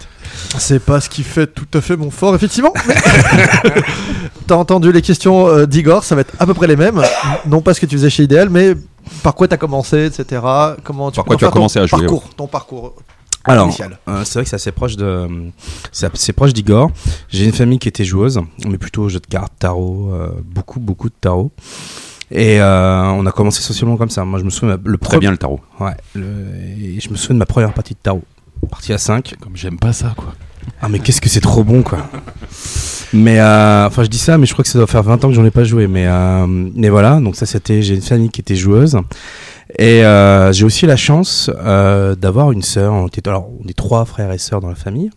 C'est 0.59 0.79
pas 0.83 1.01
ce 1.01 1.09
qui 1.09 1.23
fait 1.25 1.47
tout 1.47 1.67
à 1.75 1.81
fait 1.81 1.97
mon 1.97 2.11
fort, 2.11 2.35
effectivement. 2.35 2.73
mais- 2.87 2.95
T'as 4.47 4.55
entendu 4.57 4.93
les 4.93 5.03
questions 5.03 5.47
euh, 5.49 5.67
d'Igor, 5.67 6.05
ça 6.05 6.15
va 6.15 6.23
être 6.23 6.33
à 6.39 6.47
peu 6.47 6.55
près 6.55 6.67
les 6.67 6.77
mêmes. 6.77 7.03
Non 7.47 7.61
pas 7.61 7.75
ce 7.75 7.81
que 7.81 7.87
tu 7.87 7.97
faisais 7.97 8.11
chez 8.11 8.23
Ideal, 8.25 8.49
mais 8.49 8.75
par 9.23 9.35
quoi 9.35 9.47
t'as 9.49 9.57
commencé, 9.57 10.07
etc. 10.07 10.41
Comment 10.85 11.11
tu 11.11 11.17
Par 11.17 11.25
quoi 11.27 11.37
tu 11.37 11.45
as 11.45 11.51
commencé 11.51 11.79
à 11.79 11.87
jouer, 11.87 12.01
Parcours, 12.01 12.29
ton 12.37 12.47
parcours. 12.47 12.95
Alors, 13.45 13.67
Initial. 13.67 13.99
euh, 14.09 14.23
c'est 14.25 14.35
vrai 14.35 14.45
que 14.45 14.51
c'est 14.51 14.57
assez 14.57 14.73
proche 14.73 14.97
de, 14.97 15.27
c'est 15.93 16.13
assez 16.13 16.33
proche 16.33 16.53
d'Igor. 16.53 16.91
J'ai 17.31 17.45
une 17.47 17.53
famille 17.53 17.79
qui 17.79 17.89
était 17.89 18.05
joueuse, 18.05 18.41
mais 18.67 18.77
plutôt 18.79 19.09
jeu 19.09 19.21
de 19.21 19.27
cartes, 19.27 19.53
tarot, 19.59 20.11
euh, 20.13 20.29
beaucoup, 20.45 20.81
beaucoup 20.81 21.09
de 21.09 21.15
tarot. 21.19 21.51
Et 22.31 22.61
euh, 22.61 23.05
on 23.07 23.25
a 23.25 23.33
commencé 23.33 23.63
socialement 23.63 23.97
comme 23.97 24.11
ça. 24.11 24.25
Moi, 24.25 24.39
je 24.39 24.45
me 24.45 24.51
souviens 24.51 24.79
le 24.85 24.99
Très 24.99 25.09
premier- 25.09 25.21
bien 25.21 25.31
le 25.31 25.39
tarot. 25.39 25.61
Ouais. 25.81 25.95
le- 26.15 26.25
et 26.79 27.01
je 27.01 27.09
me 27.09 27.17
souviens 27.17 27.35
de 27.35 27.39
ma 27.39 27.47
première 27.47 27.73
partie 27.73 27.95
de 27.95 27.99
tarot, 28.03 28.23
partie 28.69 28.93
à 28.93 28.99
5 28.99 29.35
Comme 29.41 29.57
j'aime 29.57 29.79
pas 29.79 29.93
ça, 29.93 30.15
quoi. 30.17 30.35
Ah 30.81 30.89
mais 30.89 30.99
qu'est-ce 30.99 31.21
que 31.21 31.29
c'est 31.29 31.41
trop 31.41 31.65
bon 31.65 31.83
quoi. 31.83 31.99
Mais 33.13 33.41
euh, 33.41 33.87
enfin 33.87 34.05
je 34.05 34.09
dis 34.09 34.19
ça 34.19 34.37
mais 34.37 34.45
je 34.45 34.53
crois 34.53 34.63
que 34.63 34.69
ça 34.69 34.79
doit 34.79 34.87
faire 34.87 35.03
20 35.03 35.25
ans 35.25 35.29
que 35.29 35.35
j'en 35.35 35.45
ai 35.45 35.51
pas 35.51 35.65
joué. 35.65 35.87
Mais 35.87 36.07
euh, 36.07 36.47
mais 36.47 36.89
voilà. 36.89 37.21
Donc 37.21 37.37
ça 37.37 37.47
c'était 37.47 37.83
j'ai 37.83 37.95
une 37.95 38.03
famille 38.03 38.31
qui 38.31 38.41
était 38.41 38.57
joueuse. 38.57 38.99
Et 39.79 40.05
euh, 40.05 40.53
j'ai 40.53 40.65
aussi 40.65 40.87
la 40.87 40.97
chance 40.97 41.51
d'avoir 42.19 42.53
une 42.53 42.63
sœur. 42.63 42.93
On 42.93 43.07
était 43.07 43.27
alors 43.29 43.49
on 43.65 43.69
est 43.69 43.77
trois 43.77 44.05
frères 44.05 44.33
et 44.33 44.39
sœurs 44.39 44.61
dans 44.61 44.69
la 44.69 44.75
famille 44.75 45.11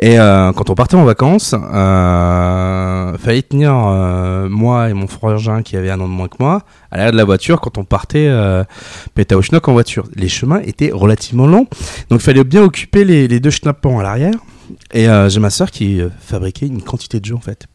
et 0.00 0.18
euh, 0.18 0.52
quand 0.52 0.70
on 0.70 0.74
partait 0.74 0.94
en 0.94 1.04
vacances 1.04 1.54
euh, 1.54 3.18
fallait 3.18 3.42
tenir 3.42 3.74
euh, 3.74 4.48
moi 4.48 4.88
et 4.88 4.94
mon 4.94 5.06
frangin 5.06 5.62
qui 5.62 5.76
avait 5.76 5.90
un 5.90 6.00
an 6.00 6.08
de 6.08 6.12
moins 6.12 6.28
que 6.28 6.36
moi 6.40 6.62
à 6.90 6.96
l'arrière 6.96 7.12
de 7.12 7.18
la 7.18 7.24
voiture 7.24 7.60
quand 7.60 7.76
on 7.76 7.84
partait 7.84 8.26
euh, 8.28 8.64
péta 9.14 9.36
au 9.36 9.42
schnock 9.42 9.68
en 9.68 9.72
voiture. 9.72 10.04
Les 10.14 10.28
chemins 10.28 10.60
étaient 10.64 10.90
relativement 10.92 11.46
longs. 11.46 11.66
Donc 12.08 12.20
il 12.20 12.24
fallait 12.24 12.44
bien 12.44 12.62
occuper 12.62 13.04
les, 13.04 13.28
les 13.28 13.40
deux 13.40 13.50
schnappants 13.50 13.98
à 13.98 14.02
l'arrière. 14.02 14.34
Et 14.92 15.08
euh, 15.08 15.28
j'ai 15.28 15.40
ma 15.40 15.50
sœur 15.50 15.70
qui 15.70 16.00
euh, 16.00 16.08
fabriquait 16.20 16.66
une 16.66 16.82
quantité 16.82 17.20
de 17.20 17.24
jeux 17.24 17.34
en 17.34 17.40
fait. 17.40 17.66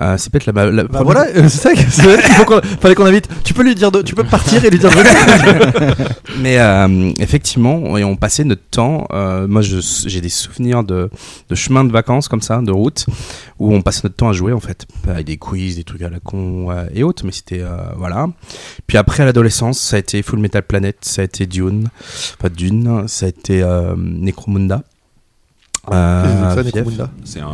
Euh, 0.00 0.16
c'est 0.16 0.30
peut-être 0.30 0.46
la, 0.46 0.70
la 0.70 0.84
Bah 0.84 1.00
voilà, 1.02 1.26
euh, 1.34 1.48
c'est 1.48 1.60
ça 1.60 1.72
que- 1.74 1.80
c'est 1.90 2.02
vrai 2.02 2.22
qu'il 2.22 2.32
faut 2.34 2.44
qu'on- 2.44 2.60
fallait 2.80 2.94
qu'on 2.94 3.06
invite. 3.06 3.28
Tu 3.44 3.52
peux 3.54 3.62
lui 3.64 3.74
dire 3.74 3.90
de, 3.90 4.02
tu 4.02 4.14
peux 4.14 4.22
partir 4.24 4.64
et 4.64 4.70
lui 4.70 4.78
dire 4.78 4.90
de 4.90 4.96
Mais 6.40 6.58
euh, 6.58 7.10
effectivement, 7.18 7.96
et 7.98 8.04
on 8.04 8.16
passait 8.16 8.44
notre 8.44 8.62
temps. 8.70 9.06
euh, 9.12 9.46
moi, 9.48 9.62
je- 9.62 9.80
j'ai 10.06 10.20
des 10.20 10.28
souvenirs 10.28 10.84
de, 10.84 11.10
de 11.48 11.54
chemins 11.54 11.84
de 11.84 11.90
vacances 11.92 12.28
comme 12.28 12.42
ça, 12.42 12.60
de 12.60 12.70
route, 12.70 13.06
où 13.58 13.74
on 13.74 13.82
passait 13.82 14.02
notre 14.04 14.16
temps 14.16 14.28
à 14.28 14.32
jouer 14.32 14.52
en 14.52 14.60
fait, 14.60 14.86
avec 15.08 15.26
des 15.26 15.36
quiz, 15.36 15.76
des 15.76 15.84
trucs 15.84 16.02
à 16.02 16.10
la 16.10 16.20
con 16.20 16.70
euh, 16.70 16.84
et 16.94 17.02
autres. 17.02 17.24
Mais 17.24 17.32
c'était 17.32 17.60
euh, 17.62 17.76
voilà. 17.96 18.28
Puis 18.86 18.98
après, 18.98 19.22
à 19.22 19.26
l'adolescence, 19.26 19.78
ça 19.80 19.96
a 19.96 19.98
été 19.98 20.22
Full 20.22 20.38
Metal 20.38 20.62
Planet, 20.62 20.96
ça 21.02 21.22
a 21.22 21.24
été 21.24 21.46
Dune, 21.46 21.88
enfin 22.38 22.48
Dune, 22.54 23.04
ça 23.08 23.26
a 23.26 23.28
été 23.30 23.62
euh, 23.62 23.94
Necromunda. 23.96 24.82
Euh, 25.92 26.54
Fief. 26.54 26.64
Necromunda 26.74 27.10
C'est 27.24 27.40
un, 27.40 27.46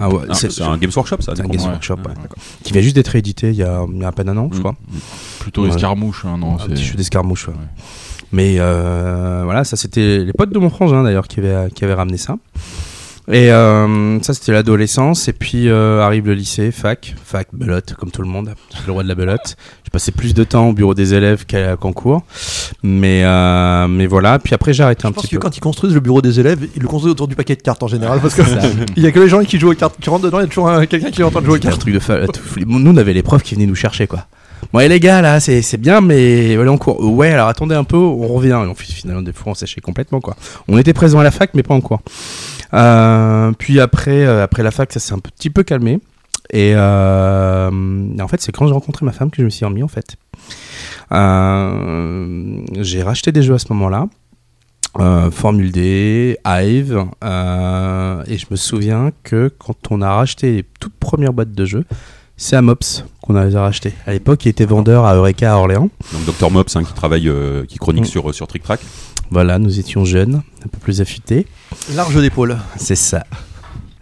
Ah 0.00 0.08
ouais, 0.08 0.20
un- 0.28 0.34
c'est- 0.34 0.50
c'est 0.50 0.62
un 0.62 0.76
Games 0.78 0.90
Workshop 0.94 1.16
ça. 1.20 1.32
C'est 1.34 1.42
un. 1.42 1.46
Games 1.48 1.60
Workshop, 1.62 1.94
ouais. 1.96 2.00
ouais. 2.08 2.28
qui 2.64 2.72
vient 2.72 2.82
juste 2.82 2.96
d'être 2.96 3.14
édité 3.16 3.50
il 3.50 3.56
y 3.56 3.62
a, 3.62 3.84
il 3.90 3.98
y 4.00 4.04
a 4.04 4.08
à 4.08 4.12
peine 4.12 4.28
un 4.28 4.36
an, 4.36 4.48
je 4.52 4.56
Mm. 4.58 4.60
crois. 4.60 4.74
Plutôt 5.40 5.62
Ouais. 5.62 5.68
escarmouche, 5.70 6.24
hein, 6.24 6.36
non 6.38 6.54
un 6.54 6.66
petit 6.66 6.84
jeu 6.84 6.94
d'escarmouche. 6.96 7.48
ouais. 7.48 7.54
Ouais. 7.54 7.60
Mais 8.32 8.56
euh, 8.58 9.42
voilà, 9.44 9.64
ça 9.64 9.76
c'était 9.76 10.18
les 10.24 10.32
potes 10.34 10.50
de 10.52 10.58
mon 10.58 10.68
frangin 10.68 11.02
d'ailleurs 11.02 11.26
qui 11.28 11.40
avaient, 11.40 11.70
qui 11.74 11.84
avaient 11.84 11.94
ramené 11.94 12.18
ça. 12.18 12.36
Et 13.30 13.52
euh, 13.52 14.18
ça 14.22 14.32
c'était 14.32 14.52
l'adolescence 14.52 15.28
et 15.28 15.34
puis 15.34 15.68
euh, 15.68 16.00
arrive 16.00 16.26
le 16.26 16.32
lycée, 16.34 16.70
fac, 16.72 17.14
fac, 17.22 17.48
belote 17.52 17.92
comme 17.98 18.10
tout 18.10 18.22
le 18.22 18.28
monde, 18.28 18.54
je 18.72 18.76
suis 18.78 18.86
le 18.86 18.92
roi 18.92 19.02
de 19.02 19.08
la 19.08 19.14
belote. 19.14 19.56
J'ai 19.84 19.90
passé 19.90 20.12
plus 20.12 20.32
de 20.32 20.44
temps 20.44 20.68
au 20.68 20.72
bureau 20.72 20.94
des 20.94 21.12
élèves 21.12 21.44
qu'à 21.44 21.76
qu'en 21.76 21.92
cours, 21.92 22.22
mais 22.82 23.22
euh, 23.24 23.86
mais 23.86 24.06
voilà. 24.06 24.38
Puis 24.38 24.54
après 24.54 24.72
j'ai 24.72 24.82
arrêté 24.82 25.06
un 25.06 25.10
Je 25.10 25.14
pense 25.14 25.24
petit 25.24 25.32
que 25.32 25.36
peu. 25.36 25.42
quand 25.42 25.56
ils 25.56 25.60
construisent 25.60 25.92
le 25.94 26.00
bureau 26.00 26.22
des 26.22 26.40
élèves, 26.40 26.66
ils 26.74 26.80
le 26.82 26.88
construisent 26.88 27.12
autour 27.12 27.28
du 27.28 27.34
paquet 27.36 27.54
de 27.54 27.60
cartes 27.62 27.82
en 27.82 27.88
général 27.88 28.20
parce 28.20 28.34
que 28.34 28.40
il 28.96 29.02
y 29.02 29.06
a 29.06 29.12
que 29.12 29.20
les 29.20 29.28
gens 29.28 29.44
qui 29.44 29.58
jouent 29.58 29.72
aux 29.72 29.74
cartes. 29.74 29.96
Tu 30.00 30.08
rentres 30.08 30.24
dedans, 30.24 30.38
il 30.38 30.42
y 30.42 30.46
a 30.46 30.48
toujours 30.48 30.70
un- 30.70 30.86
quelqu'un 30.86 31.10
qui 31.10 31.20
est 31.20 31.24
en 31.24 31.30
train 31.30 31.40
de 31.40 31.46
jouer 31.46 31.54
aux 31.54 31.56
C'était 31.56 31.68
un 31.68 31.70
cartes. 31.72 31.82
truc 31.82 31.94
de 31.94 31.98
fa- 32.00 32.20
Nous, 32.66 32.90
on 32.90 32.96
avait 32.96 33.12
les 33.12 33.22
profs 33.22 33.42
qui 33.42 33.54
venaient 33.54 33.66
nous 33.66 33.74
chercher, 33.74 34.06
quoi. 34.06 34.24
Bon, 34.72 34.80
et 34.80 34.88
les 34.88 35.00
gars, 35.00 35.22
là, 35.22 35.40
c'est 35.40 35.80
bien, 35.80 36.00
mais 36.00 36.56
allez 36.56 36.68
en 36.68 36.76
cours. 36.76 37.00
Ouais, 37.00 37.32
alors 37.32 37.48
attendez 37.48 37.74
un 37.74 37.84
peu, 37.84 37.96
on 37.96 38.26
revient. 38.28 38.60
Et 38.64 38.68
on, 38.68 38.74
finalement, 38.74 39.22
des 39.22 39.32
fois, 39.32 39.52
on 39.52 39.54
séchait 39.54 39.80
complètement, 39.80 40.20
quoi. 40.20 40.36
On 40.68 40.76
était 40.78 40.92
présents 40.92 41.20
à 41.20 41.24
la 41.24 41.30
fac, 41.30 41.50
mais 41.54 41.62
pas 41.62 41.74
en 41.74 41.80
cours. 41.80 42.00
Euh, 42.74 43.52
puis 43.58 43.80
après, 43.80 44.26
euh, 44.26 44.42
après 44.42 44.62
la 44.62 44.70
fac, 44.70 44.92
ça 44.92 45.00
s'est 45.00 45.14
un 45.14 45.18
petit 45.18 45.50
peu 45.50 45.62
calmé. 45.62 46.00
Et 46.50 46.72
euh, 46.74 47.70
en 48.20 48.28
fait, 48.28 48.40
c'est 48.40 48.52
quand 48.52 48.66
j'ai 48.66 48.72
rencontré 48.72 49.04
ma 49.06 49.12
femme 49.12 49.30
que 49.30 49.38
je 49.38 49.44
me 49.44 49.50
suis 49.50 49.64
remis, 49.64 49.82
en 49.82 49.88
fait. 49.88 50.16
J'ai 52.82 53.02
racheté 53.02 53.32
des 53.32 53.42
jeux 53.42 53.54
à 53.54 53.58
ce 53.58 53.72
moment-là. 53.72 54.06
Formule 55.30 55.70
D, 55.70 56.38
Hive, 56.44 57.04
et 57.22 58.38
je 58.38 58.46
me 58.50 58.56
souviens 58.56 59.12
que 59.22 59.48
quand 59.56 59.76
on 59.90 60.02
a 60.02 60.12
racheté 60.12 60.56
les 60.56 60.64
toutes 60.80 60.96
premières 60.98 61.32
boîtes 61.32 61.52
de 61.52 61.64
jeux, 61.64 61.84
c'est 62.36 62.56
à 62.56 62.62
Mops 62.62 63.04
qu'on 63.28 63.36
a 63.36 63.44
les 63.44 63.54
a 63.56 63.60
rachetés. 63.62 63.92
À 64.06 64.12
l'époque, 64.12 64.44
il 64.46 64.48
était 64.48 64.64
vendeur 64.64 65.04
à 65.04 65.14
Eureka 65.14 65.52
à 65.52 65.56
Orléans. 65.58 65.90
Donc 66.12 66.36
Dr 66.38 66.50
Mops 66.50 66.74
hein, 66.76 66.82
qui 66.82 66.92
travaille, 66.94 67.28
euh, 67.28 67.64
qui 67.66 67.76
chronique 67.78 68.04
Mm. 68.04 68.06
sur 68.08 68.34
sur 68.34 68.46
Trick 68.48 68.62
Track. 68.62 68.80
Voilà, 69.30 69.58
nous 69.58 69.78
étions 69.78 70.04
jeunes, 70.06 70.42
un 70.64 70.68
peu 70.68 70.78
plus 70.78 71.00
affûtés. 71.02 71.46
Large 71.94 72.16
d'épaule. 72.20 72.56
C'est 72.76 72.96
ça. 72.96 73.24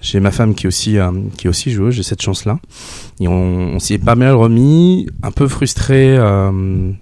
J'ai 0.01 0.20
ma 0.20 0.31
femme 0.31 0.55
qui 0.55 0.66
est 0.66 0.68
aussi, 0.68 0.99
euh, 0.99 1.11
qui 1.37 1.49
est 1.49 1.51
aussi 1.51 1.72
joueuse, 1.72 1.95
j'ai 1.95 2.05
cette 2.05 2.22
chance-là. 2.22 2.61
Et 3.18 3.27
on, 3.27 3.33
on 3.74 3.79
s'y 3.81 3.95
est 3.95 3.99
pas 3.99 4.14
mal 4.14 4.35
remis, 4.35 5.09
un 5.24 5.33
peu 5.33 5.49
frustré 5.49 6.16
euh, 6.16 6.93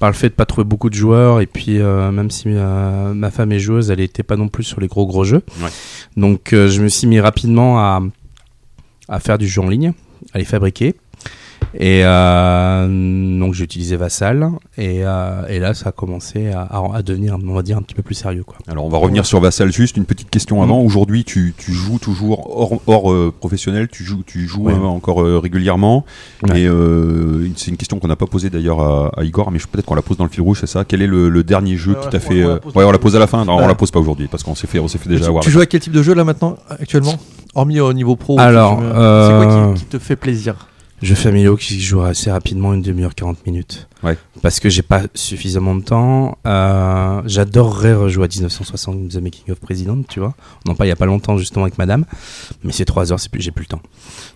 par 0.00 0.08
le 0.08 0.14
fait 0.14 0.30
de 0.30 0.34
pas 0.34 0.46
trouver 0.46 0.64
beaucoup 0.64 0.90
de 0.90 0.94
joueurs. 0.96 1.40
Et 1.40 1.46
puis, 1.46 1.78
euh, 1.80 2.10
même 2.10 2.30
si 2.32 2.44
euh, 2.48 3.14
ma 3.14 3.30
femme 3.30 3.52
est 3.52 3.60
joueuse, 3.60 3.90
elle 3.92 4.00
était 4.00 4.24
pas 4.24 4.36
non 4.36 4.48
plus 4.48 4.64
sur 4.64 4.80
les 4.80 4.88
gros 4.88 5.06
gros 5.06 5.22
jeux. 5.22 5.42
Ouais. 5.62 5.70
Donc, 6.16 6.52
euh, 6.52 6.68
je 6.68 6.82
me 6.82 6.88
suis 6.88 7.06
mis 7.06 7.20
rapidement 7.20 7.78
à, 7.78 8.00
à 9.08 9.20
faire 9.20 9.38
du 9.38 9.46
jeu 9.46 9.60
en 9.62 9.68
ligne, 9.68 9.92
à 10.32 10.38
les 10.38 10.44
fabriquer. 10.44 10.96
Et 11.78 12.02
euh, 12.04 13.38
donc 13.40 13.54
j'ai 13.54 13.64
utilisé 13.64 13.96
Vassal 13.96 14.48
et, 14.78 15.00
euh, 15.04 15.46
et 15.48 15.58
là 15.58 15.74
ça 15.74 15.88
a 15.88 15.92
commencé 15.92 16.50
à, 16.52 16.62
à- 16.62 16.96
à 16.96 17.02
devenir 17.02 17.36
on 17.42 17.52
va 17.52 17.62
dire 17.62 17.76
un 17.78 17.82
petit 17.82 17.94
peu 17.94 18.02
plus 18.02 18.14
sérieux 18.14 18.44
quoi. 18.44 18.56
Alors 18.68 18.84
on 18.84 18.88
va 18.88 18.98
revenir 18.98 19.26
sur 19.26 19.40
Vassal 19.40 19.72
juste 19.72 19.96
une 19.96 20.04
petite 20.04 20.30
question 20.30 20.62
avant. 20.62 20.80
Aujourd'hui 20.80 21.24
tu, 21.24 21.54
tu 21.56 21.72
joues 21.72 21.98
toujours 21.98 22.56
hors, 22.58 22.80
hors 22.86 23.12
euh, 23.12 23.32
professionnel, 23.38 23.88
tu 23.90 24.04
joues 24.04 24.22
tu 24.26 24.46
joues 24.46 24.64
Ouais. 24.64 24.72
euh, 24.72 24.84
encore 24.84 25.22
euh, 25.22 25.38
régulièrement. 25.38 26.04
Ouais. 26.48 26.62
Et 26.62 26.66
euh, 26.68 27.48
c'est 27.56 27.70
une 27.70 27.76
question 27.76 27.98
qu'on 27.98 28.08
n'a 28.08 28.16
pas 28.16 28.26
posée 28.26 28.50
d'ailleurs 28.50 28.80
à, 28.80 29.12
à 29.20 29.24
Igor, 29.24 29.50
mais 29.50 29.58
je- 29.58 29.66
peut-être 29.66 29.86
qu'on 29.86 29.94
la 29.96 30.02
pose 30.02 30.16
dans 30.16 30.24
le 30.24 30.30
fil 30.30 30.42
rouge, 30.42 30.58
c'est 30.60 30.66
ça? 30.68 30.84
Quel 30.84 31.02
est 31.02 31.06
le, 31.06 31.28
le 31.28 31.42
dernier 31.44 31.76
jeu 31.76 31.96
qui 32.00 32.08
t'a 32.08 32.20
fait 32.20 32.44
on 32.44 32.48
la 32.48 32.54
euh, 32.54 32.58
pose 32.60 32.74
Ouais, 32.76 32.84
on 32.84 32.90
la 32.92 32.98
pose 32.98 33.16
à 33.16 33.18
la 33.18 33.26
fin. 33.26 33.44
Non, 33.44 33.56
Ouais. 33.56 33.64
on 33.64 33.68
la 33.68 33.74
pose 33.74 33.90
pas 33.90 33.98
aujourd'hui 34.00 34.28
parce 34.28 34.42
qu'on 34.42 34.54
s'est 34.54 34.66
fait 34.66 34.78
on 34.78 34.88
s'est 34.88 34.98
fait 34.98 35.08
déjà 35.08 35.22
tu, 35.24 35.28
avoir. 35.28 35.42
tu 35.42 35.50
joues 35.50 35.60
à 35.60 35.66
quel 35.66 35.80
type 35.80 35.92
de 35.92 36.02
jeu 36.02 36.14
là 36.14 36.24
maintenant, 36.24 36.56
actuellement? 36.70 37.14
Hormis 37.56 37.80
au 37.80 37.92
niveau 37.92 38.16
pro 38.16 38.38
Alors, 38.40 38.80
euh, 38.82 39.28
c'est 39.42 39.46
quoi 39.46 39.72
qui, 39.74 39.80
qui 39.80 39.86
te 39.86 39.98
fait 39.98 40.16
plaisir? 40.16 40.54
Jeu 41.04 41.14
familiaux 41.14 41.56
qui 41.56 41.80
joue 41.80 42.00
assez 42.02 42.30
rapidement, 42.30 42.72
une 42.74 42.82
demi-heure, 42.82 43.14
40 43.14 43.46
minutes. 43.46 43.88
Ouais. 44.02 44.16
Parce 44.42 44.58
que 44.58 44.68
j'ai 44.68 44.82
pas 44.82 45.02
suffisamment 45.14 45.74
de 45.74 45.82
temps. 45.82 46.38
Euh, 46.46 47.20
J'adorerais 47.26 47.94
rejouer 47.94 48.24
à 48.24 48.28
1960 48.28 49.08
The 49.10 49.16
Making 49.16 49.52
of 49.52 49.60
President, 49.60 50.02
tu 50.08 50.20
vois. 50.20 50.34
On 50.66 50.70
en 50.72 50.74
parle 50.74 50.86
il 50.88 50.90
y 50.90 50.92
a 50.92 50.96
pas 50.96 51.06
longtemps 51.06 51.36
justement 51.36 51.64
avec 51.66 51.78
madame. 51.78 52.04
Mais 52.62 52.72
c'est 52.72 52.84
3 52.84 53.12
heures, 53.12 53.18
j'ai 53.18 53.50
plus 53.50 53.62
le 53.64 53.68
temps. 53.68 53.82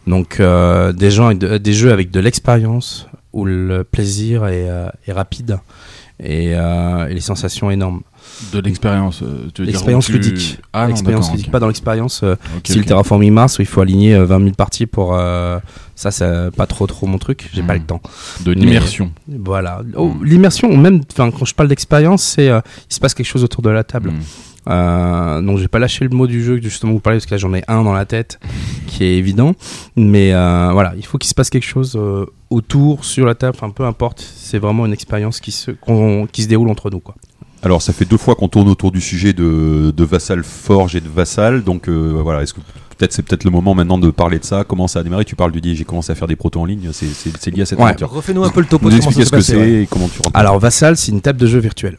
Donc 0.06 0.40
euh, 0.40 0.92
des, 0.92 1.10
gens 1.10 1.26
avec 1.26 1.38
de- 1.38 1.58
des 1.58 1.72
jeux 1.72 1.92
avec 1.92 2.10
de 2.10 2.20
l'expérience 2.20 3.06
où 3.32 3.44
le 3.44 3.82
plaisir 3.84 4.46
est, 4.46 4.68
euh, 4.68 4.88
est 5.06 5.12
rapide 5.12 5.58
et, 6.22 6.50
et 6.52 7.14
les 7.14 7.20
sensations 7.20 7.70
énormes. 7.70 8.02
De 8.52 8.60
l'expérience, 8.60 9.22
euh, 9.22 9.48
tu 9.54 9.62
veux 9.62 9.66
dire 9.66 9.74
L'expérience 9.74 10.08
ludique. 10.08 10.58
Ah 10.72 10.86
non, 10.88 10.94
ludique, 11.32 11.50
pas 11.50 11.58
dans 11.60 11.66
l'expérience. 11.66 12.20
euh, 12.22 12.34
Ok, 12.56 12.62
si 12.66 12.74
le 12.74 12.80
ok. 12.82 12.86
terraforming 12.86 13.32
Mars 13.32 13.58
où 13.58 13.62
il 13.62 13.66
faut 13.66 13.80
aligner 13.80 14.14
euh, 14.14 14.24
20 14.24 14.38
000 14.40 14.50
parties 14.52 14.86
pour 14.86 15.14
euh, 15.14 15.58
ça, 15.96 16.10
c'est 16.10 16.50
pas 16.56 16.66
trop 16.66 16.86
trop 16.86 17.06
mon 17.06 17.18
truc. 17.18 17.50
J'ai 17.52 17.62
pas 17.62 17.74
Hmm. 17.74 17.78
le 17.80 17.84
temps. 17.84 18.00
De 18.44 18.54
Mais- 18.54 18.60
l'immersion. 18.60 19.10
Voilà. 19.28 19.82
Oh, 19.96 20.08
Mm. 20.08 20.24
L'immersion, 20.24 20.76
même, 20.76 21.00
quand 21.16 21.44
je 21.44 21.54
parle 21.54 21.68
d'expérience, 21.68 22.22
c'est 22.22 22.48
euh, 22.48 22.60
il 22.90 22.94
se 22.94 23.00
passe 23.00 23.14
quelque 23.14 23.26
chose 23.26 23.42
autour 23.44 23.62
de 23.62 23.70
la 23.70 23.82
table. 23.84 24.10
Mm. 24.10 24.20
Euh, 24.70 25.40
donc, 25.40 25.56
je 25.56 25.62
vais 25.62 25.68
pas 25.68 25.78
lâcher 25.78 26.04
le 26.04 26.14
mot 26.14 26.26
du 26.26 26.44
jeu 26.44 26.58
que 26.58 26.64
justement 26.64 26.92
vous 26.92 27.00
parlez 27.00 27.18
parce 27.18 27.26
que 27.26 27.30
là 27.34 27.38
j'en 27.38 27.54
ai 27.54 27.62
un 27.68 27.82
dans 27.84 27.94
la 27.94 28.04
tête 28.04 28.38
qui 28.86 29.02
est 29.04 29.16
évident. 29.16 29.54
Mais 29.96 30.32
euh, 30.34 30.70
voilà, 30.72 30.92
il 30.96 31.04
faut 31.06 31.16
qu'il 31.18 31.28
se 31.28 31.34
passe 31.34 31.48
quelque 31.50 31.66
chose 31.66 31.96
euh, 31.96 32.26
autour, 32.50 33.04
sur 33.04 33.24
la 33.26 33.34
table, 33.34 33.56
enfin 33.56 33.70
peu 33.70 33.84
importe. 33.84 34.20
C'est 34.36 34.58
vraiment 34.58 34.84
une 34.86 34.92
expérience 34.92 35.40
qui 35.40 35.52
se 35.52 35.70
qui 36.32 36.42
se 36.42 36.48
déroule 36.48 36.68
entre 36.68 36.90
nous, 36.90 37.00
quoi. 37.00 37.14
Alors 37.62 37.82
ça 37.82 37.92
fait 37.92 38.04
deux 38.04 38.16
fois 38.16 38.34
qu'on 38.36 38.48
tourne 38.48 38.68
autour 38.68 38.92
du 38.92 39.00
sujet 39.00 39.32
de, 39.32 39.92
de 39.94 40.04
Vassal 40.04 40.44
Forge 40.44 40.94
et 40.94 41.00
de 41.00 41.08
Vassal, 41.08 41.64
donc 41.64 41.88
euh, 41.88 42.20
voilà, 42.22 42.42
est-ce 42.42 42.54
que 42.54 42.60
peut-être 42.96 43.12
c'est 43.12 43.22
peut-être 43.22 43.42
le 43.44 43.50
moment 43.50 43.74
maintenant 43.74 43.98
de 43.98 44.10
parler 44.10 44.38
de 44.38 44.44
ça, 44.44 44.62
comment 44.64 44.86
ça 44.86 45.00
a 45.00 45.02
démarré? 45.02 45.24
Tu 45.24 45.34
parles 45.34 45.50
du 45.52 45.60
dit 45.60 45.74
j'ai 45.74 45.84
commencé 45.84 46.12
à 46.12 46.14
faire 46.14 46.28
des 46.28 46.36
protos 46.36 46.60
en 46.60 46.64
ligne, 46.66 46.90
c'est- 46.92 47.06
c'est 47.12 47.36
c'est 47.36 47.50
lié 47.50 47.62
à 47.62 47.66
cette 47.66 47.78
Ouais. 47.80 47.86
aventure. 47.86 48.10
Refais-nous 48.10 48.44
un 48.44 48.50
peu 48.50 48.60
le 48.60 48.66
topo 48.66 48.88
Nous 48.88 48.96
expliquer 48.96 49.24
ce 49.24 49.30
que 49.30 49.36
passé, 49.36 49.52
c'est 49.52 49.58
ouais. 49.58 49.82
et 49.82 49.86
comment 49.90 50.06
tu 50.08 50.20
rentres. 50.22 50.38
Alors 50.38 50.58
Vassal, 50.60 50.96
c'est 50.96 51.10
une 51.10 51.20
table 51.20 51.40
de 51.40 51.46
jeu 51.48 51.58
virtuelle. 51.58 51.98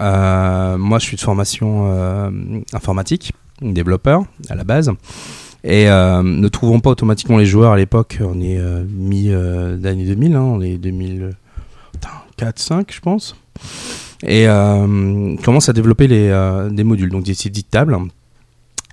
Euh, 0.00 0.78
moi, 0.78 1.00
je 1.00 1.04
suis 1.06 1.16
de 1.16 1.20
formation 1.22 1.86
euh, 1.90 2.30
informatique, 2.72 3.32
développeur 3.60 4.22
à 4.48 4.54
la 4.54 4.62
base. 4.62 4.92
Et 5.64 5.90
euh, 5.90 6.22
ne 6.22 6.46
trouvons 6.48 6.78
pas 6.80 6.90
automatiquement 6.90 7.36
les 7.36 7.44
joueurs 7.46 7.72
à 7.72 7.76
l'époque. 7.76 8.18
On 8.24 8.40
est 8.40 8.58
euh, 8.58 8.84
mi 8.88 9.26
euh, 9.28 9.76
d'année 9.76 10.04
2000, 10.06 10.36
hein, 10.36 10.40
on 10.42 10.60
est 10.60 10.78
2004, 10.78 12.58
5 12.60 12.92
je 12.92 13.00
pense. 13.00 13.34
Et 14.26 14.46
euh, 14.48 15.36
commence 15.44 15.68
à 15.68 15.72
développer 15.72 16.06
les, 16.06 16.28
euh, 16.28 16.68
des 16.68 16.84
modules, 16.84 17.10
donc 17.10 17.24
des 17.24 17.34
sites 17.34 17.52
dites 17.52 17.70
tables. 17.70 17.96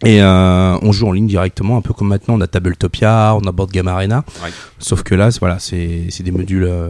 Et 0.06 0.22
euh, 0.22 0.78
on 0.84 0.92
joue 0.92 1.08
en 1.08 1.12
ligne 1.12 1.28
directement, 1.28 1.76
un 1.78 1.82
peu 1.82 1.94
comme 1.94 2.08
maintenant 2.10 2.36
on 2.36 2.42
a 2.42 2.48
Tabletopia, 2.48 3.36
on 3.36 3.46
a 3.48 3.52
Board 3.52 3.72
Game 3.72 3.88
Arena. 3.88 4.24
Ouais. 4.44 4.50
Sauf 4.80 5.02
que 5.04 5.16
là, 5.16 5.32
c'est- 5.32 5.40
voilà, 5.40 5.58
c'est 5.60 6.06
c'est 6.12 6.24
des 6.24 6.32
modules 6.32 6.66
euh, 6.66 6.90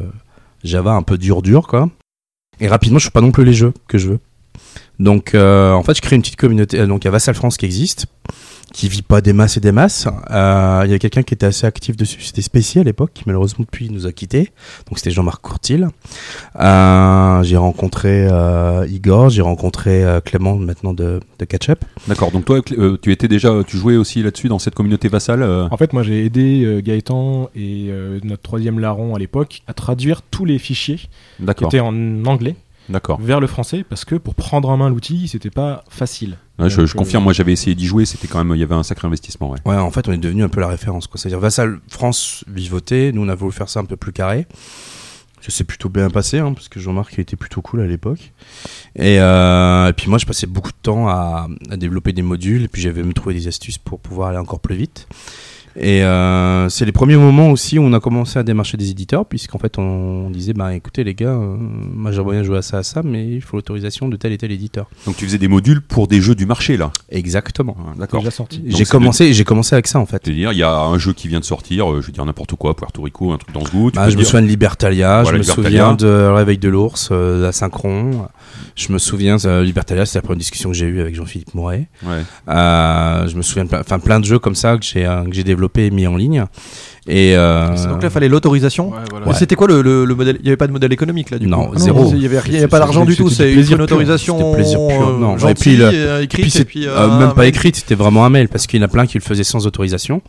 Java 0.63 0.91
un 0.91 1.03
peu 1.03 1.17
dur 1.17 1.41
dur 1.41 1.67
quoi. 1.67 1.89
Et 2.59 2.67
rapidement, 2.67 2.99
je 2.99 3.05
fais 3.05 3.11
pas 3.11 3.21
non 3.21 3.31
plus 3.31 3.45
les 3.45 3.53
jeux 3.53 3.73
que 3.87 3.97
je 3.97 4.09
veux. 4.09 4.19
Donc, 4.99 5.35
euh, 5.35 5.71
en 5.73 5.83
fait, 5.83 5.95
je 5.95 6.01
crée 6.01 6.15
une 6.15 6.21
petite 6.23 6.37
communauté. 6.37 6.79
euh, 6.79 6.87
Donc, 6.87 7.03
il 7.03 7.05
y 7.05 7.07
a 7.07 7.11
Vassal 7.11 7.35
France 7.35 7.55
qui 7.57 7.65
existe, 7.65 8.07
qui 8.73 8.89
vit 8.89 9.01
pas 9.01 9.21
des 9.21 9.33
masses 9.33 9.57
et 9.57 9.59
des 9.59 9.71
masses. 9.71 10.07
Euh, 10.29 10.83
Il 10.85 10.91
y 10.91 10.93
a 10.93 10.99
quelqu'un 10.99 11.23
qui 11.23 11.33
était 11.33 11.45
assez 11.45 11.65
actif 11.65 11.95
dessus. 11.95 12.21
C'était 12.21 12.41
Spécial 12.41 12.81
à 12.81 12.85
l'époque, 12.85 13.11
qui 13.13 13.23
malheureusement 13.25 13.63
depuis 13.63 13.89
nous 13.89 14.05
a 14.07 14.11
quittés. 14.11 14.51
Donc, 14.87 14.97
c'était 14.99 15.11
Jean-Marc 15.11 15.41
Courtil. 15.41 15.87
Euh, 16.59 17.43
j'ai 17.43 17.57
rencontré 17.57 18.27
euh, 18.29 18.85
Igor, 18.89 19.29
j'ai 19.29 19.41
rencontré 19.41 20.03
euh, 20.03 20.19
Clément 20.21 20.55
maintenant 20.55 20.93
de, 20.93 21.19
de 21.39 21.45
Catch 21.45 21.69
Up. 21.69 21.83
D'accord, 22.07 22.31
donc 22.31 22.45
toi 22.45 22.61
euh, 22.71 22.97
tu 23.01 23.11
étais 23.11 23.27
déjà, 23.27 23.63
tu 23.65 23.77
jouais 23.77 23.95
aussi 23.95 24.21
là-dessus 24.23 24.47
dans 24.47 24.59
cette 24.59 24.75
communauté 24.75 25.07
Vassal 25.07 25.41
euh, 25.41 25.67
En 25.71 25.77
fait, 25.77 25.93
moi, 25.93 26.03
j'ai 26.03 26.25
aidé 26.25 26.63
euh, 26.63 26.81
Gaëtan 26.81 27.49
et 27.55 27.87
euh, 27.89 28.19
notre 28.23 28.43
troisième 28.43 28.79
larron 28.79 29.15
à 29.15 29.19
l'époque 29.19 29.61
à 29.67 29.73
traduire 29.73 30.21
tous 30.21 30.45
les 30.45 30.59
fichiers 30.59 30.99
qui 31.55 31.63
étaient 31.65 31.79
en 31.79 32.25
anglais. 32.25 32.55
Vers 33.19 33.39
le 33.39 33.47
français 33.47 33.85
parce 33.87 34.05
que 34.05 34.15
pour 34.15 34.35
prendre 34.35 34.69
en 34.69 34.77
main 34.77 34.89
l'outil, 34.89 35.27
c'était 35.27 35.49
pas 35.49 35.83
facile. 35.89 36.37
Ouais, 36.59 36.69
je, 36.69 36.85
je 36.85 36.95
euh, 36.95 36.97
confirme, 36.97 37.23
moi 37.23 37.33
j'avais 37.33 37.53
essayé 37.53 37.75
d'y 37.75 37.85
jouer, 37.85 38.05
c'était 38.05 38.27
quand 38.27 38.43
même, 38.43 38.55
il 38.55 38.59
y 38.59 38.63
avait 38.63 38.75
un 38.75 38.83
sacré 38.83 39.07
investissement. 39.07 39.51
Ouais. 39.51 39.59
Ouais, 39.65 39.75
en 39.75 39.91
fait, 39.91 40.07
on 40.07 40.11
est 40.11 40.17
devenu 40.17 40.43
un 40.43 40.49
peu 40.49 40.59
la 40.59 40.67
référence. 40.67 41.07
quoi. 41.07 41.19
C'est-à-dire 41.19 41.39
Vassal 41.39 41.79
France 41.89 42.43
vivotait, 42.47 43.11
nous 43.13 43.23
on 43.23 43.29
a 43.29 43.35
voulu 43.35 43.51
faire 43.51 43.69
ça 43.69 43.79
un 43.79 43.85
peu 43.85 43.95
plus 43.97 44.11
carré. 44.13 44.47
Ça 45.39 45.51
s'est 45.51 45.63
plutôt 45.63 45.87
bien 45.87 46.09
passé, 46.09 46.39
hein, 46.39 46.51
parce 46.53 46.67
que 46.67 46.79
Jean-Marc 46.79 47.19
était 47.19 47.35
plutôt 47.37 47.61
cool 47.61 47.81
à 47.81 47.85
l'époque. 47.87 48.33
Et, 48.95 49.19
euh, 49.19 49.87
et 49.87 49.93
puis 49.93 50.09
moi, 50.09 50.17
je 50.17 50.25
passais 50.25 50.47
beaucoup 50.47 50.71
de 50.71 50.77
temps 50.81 51.07
à, 51.07 51.47
à 51.69 51.77
développer 51.77 52.11
des 52.11 52.23
modules, 52.23 52.63
et 52.63 52.67
puis 52.67 52.81
j'avais 52.81 53.03
me 53.03 53.13
trouver 53.13 53.35
des 53.35 53.47
astuces 53.47 53.77
pour 53.77 53.99
pouvoir 53.99 54.29
aller 54.29 54.39
encore 54.39 54.59
plus 54.59 54.75
vite. 54.75 55.07
Et 55.79 56.01
euh, 56.03 56.69
c'est 56.69 56.85
les 56.85 56.91
premiers 56.91 57.17
moments 57.17 57.51
aussi 57.51 57.77
où 57.77 57.83
on 57.83 57.93
a 57.93 57.99
commencé 57.99 58.39
à 58.39 58.43
démarcher 58.43 58.77
des 58.77 58.89
éditeurs, 58.89 59.27
puisqu'en 59.27 59.59
fait 59.59 59.77
on 59.77 60.29
disait, 60.31 60.53
bah 60.53 60.73
écoutez 60.73 61.03
les 61.03 61.13
gars, 61.13 61.29
euh, 61.35 61.55
moi 61.59 62.11
j'aimerais 62.11 62.37
bien 62.37 62.43
jouer 62.43 62.57
à 62.57 62.61
ça, 62.63 62.79
à 62.79 62.83
ça, 62.83 63.01
mais 63.03 63.27
il 63.27 63.41
faut 63.41 63.57
l'autorisation 63.57 64.09
de 64.09 64.15
tel 64.17 64.31
et 64.31 64.37
tel 64.39 64.51
éditeur. 64.51 64.87
Donc 65.05 65.17
tu 65.17 65.25
faisais 65.25 65.37
des 65.37 65.47
modules 65.47 65.81
pour 65.81 66.07
des 66.07 66.19
jeux 66.19 66.33
du 66.33 66.47
marché 66.47 66.77
là? 66.77 66.91
Exactement. 67.09 67.77
Ouais, 67.77 67.93
D'accord. 67.99 68.21
déjà 68.21 68.31
sorti. 68.31 68.57
Donc, 68.57 68.75
J'ai 68.75 68.85
commencé, 68.85 69.33
j'ai 69.33 69.43
commencé 69.43 69.75
avec 69.75 69.85
ça 69.85 69.99
en 69.99 70.07
fait. 70.07 70.21
C'est-à-dire, 70.25 70.51
il 70.51 70.57
y 70.57 70.63
a 70.63 70.75
un 70.75 70.97
jeu 70.97 71.13
qui 71.13 71.27
vient 71.27 71.39
de 71.39 71.45
sortir, 71.45 71.91
euh, 71.91 72.01
je 72.01 72.07
veux 72.07 72.13
dire 72.13 72.25
n'importe 72.25 72.55
quoi, 72.55 72.75
Puerto 72.75 73.03
Rico, 73.03 73.31
un 73.31 73.37
truc 73.37 73.53
dans 73.53 73.63
ce 73.63 73.69
goût. 73.71 73.91
tu 73.91 73.97
Bah, 73.97 74.05
peux 74.05 74.11
je 74.11 74.15
me 74.15 74.21
dire- 74.21 74.29
souviens 74.31 74.41
de 74.41 74.47
Libertalia, 74.47 75.21
Voilà, 75.21 75.37
je 75.37 75.43
me 75.43 75.47
Libertalia. 75.47 75.69
souviens 75.69 75.93
de 75.93 76.27
Réveil 76.33 76.57
de 76.57 76.69
l'ours, 76.69 77.09
euh, 77.11 77.41
d'Asynchron. 77.43 78.27
Je 78.77 78.93
me 78.93 78.99
souviens 78.99 79.37
de 79.37 79.61
Libertalia, 79.63 80.05
c'était 80.05 80.19
la 80.19 80.21
première 80.21 80.37
discussion 80.37 80.69
que 80.69 80.75
j'ai 80.75 80.85
eue 80.85 81.01
avec 81.01 81.15
Jean-Philippe 81.15 81.55
Moret. 81.55 81.87
Ouais. 82.05 82.21
Euh, 82.47 83.27
je 83.27 83.35
me 83.35 83.41
souviens 83.41 83.63
de 83.63 83.69
plein, 83.69 83.79
enfin, 83.79 83.97
plein 83.97 84.19
de 84.19 84.25
jeux 84.25 84.37
comme 84.37 84.53
ça 84.53 84.77
que 84.77 84.85
j'ai 84.85 85.03
euh, 85.03 85.23
que 85.23 85.33
j'ai 85.33 85.43
développé 85.43 85.87
et 85.87 85.89
mis 85.89 86.05
en 86.05 86.15
ligne. 86.15 86.45
Et 87.07 87.35
euh, 87.35 87.69
Donc 87.87 88.03
là, 88.03 88.09
il 88.09 88.11
fallait 88.11 88.29
l'autorisation. 88.29 88.89
Ouais, 88.89 88.97
voilà. 89.09 89.25
Mais 89.25 89.33
C'était 89.33 89.55
quoi 89.55 89.67
le, 89.67 89.81
le- 89.81 90.05
le 90.05 90.13
modèle? 90.13 90.35
Il 90.39 90.43
n'y 90.43 90.49
avait 90.49 90.57
pas 90.57 90.67
de 90.67 90.73
modèle 90.73 90.93
économique 90.93 91.31
là 91.31 91.39
du 91.39 91.47
Non, 91.47 91.65
coup? 91.67 91.73
Ah 91.75 91.79
zéro. 91.79 92.11
Il 92.13 92.19
n'y 92.19 92.25
avait 92.27 92.37
rien, 92.39 92.49
il 92.49 92.53
y 92.53 92.57
avait 92.57 92.65
C'est- 92.65 92.67
pas 92.67 92.77
d'argent 92.79 93.03
du 93.03 93.15
tout. 93.15 93.29
c'était 93.29 93.63
C'est 93.63 93.73
une 93.73 93.81
autorisation. 93.81 94.37
C'était 94.37 94.53
plaisir 94.53 94.79
pur. 94.87 95.07
euh, 95.09 95.17
Non, 95.19 95.37
et 95.37 95.53
puis 95.55 95.75
le- 95.75 95.85
euh, 95.85 96.19
et 96.21 96.23
écrite, 96.25 96.41
puis 96.43 96.51
c'est 96.51 96.61
et 96.61 96.65
puis, 96.65 96.85
euh, 96.87 96.91
euh, 96.95 97.17
même 97.19 97.29
pas 97.33 97.41
mail. 97.41 97.49
écrite, 97.49 97.77
c'était 97.77 97.95
vraiment 97.95 98.25
un 98.25 98.29
mail 98.29 98.47
parce 98.47 98.67
qu'il 98.67 98.79
y 98.79 98.83
en 98.83 98.85
a 98.85 98.89
plein 98.89 99.07
qui 99.07 99.17
le 99.17 99.23
faisaient 99.23 99.43
sans 99.43 99.65
autorisation. 99.65 100.21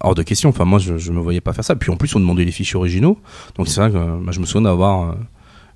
Hors 0.00 0.14
de 0.14 0.22
question. 0.22 0.50
Enfin, 0.50 0.64
moi, 0.64 0.78
je, 0.78 0.98
je 0.98 1.10
me 1.10 1.18
voyais 1.18 1.40
pas 1.40 1.52
faire 1.52 1.64
ça. 1.64 1.74
Puis 1.74 1.90
en 1.90 1.96
plus, 1.96 2.14
on 2.14 2.20
demandait 2.20 2.44
les 2.44 2.52
fichiers 2.52 2.76
originaux. 2.76 3.18
Donc 3.56 3.66
c'est 3.66 3.80
vrai 3.80 3.90
que 3.90 3.96
euh, 3.96 4.06
moi, 4.22 4.30
je 4.32 4.38
me 4.38 4.46
souviens 4.46 4.62
d'avoir 4.70 5.02
euh, 5.10 5.14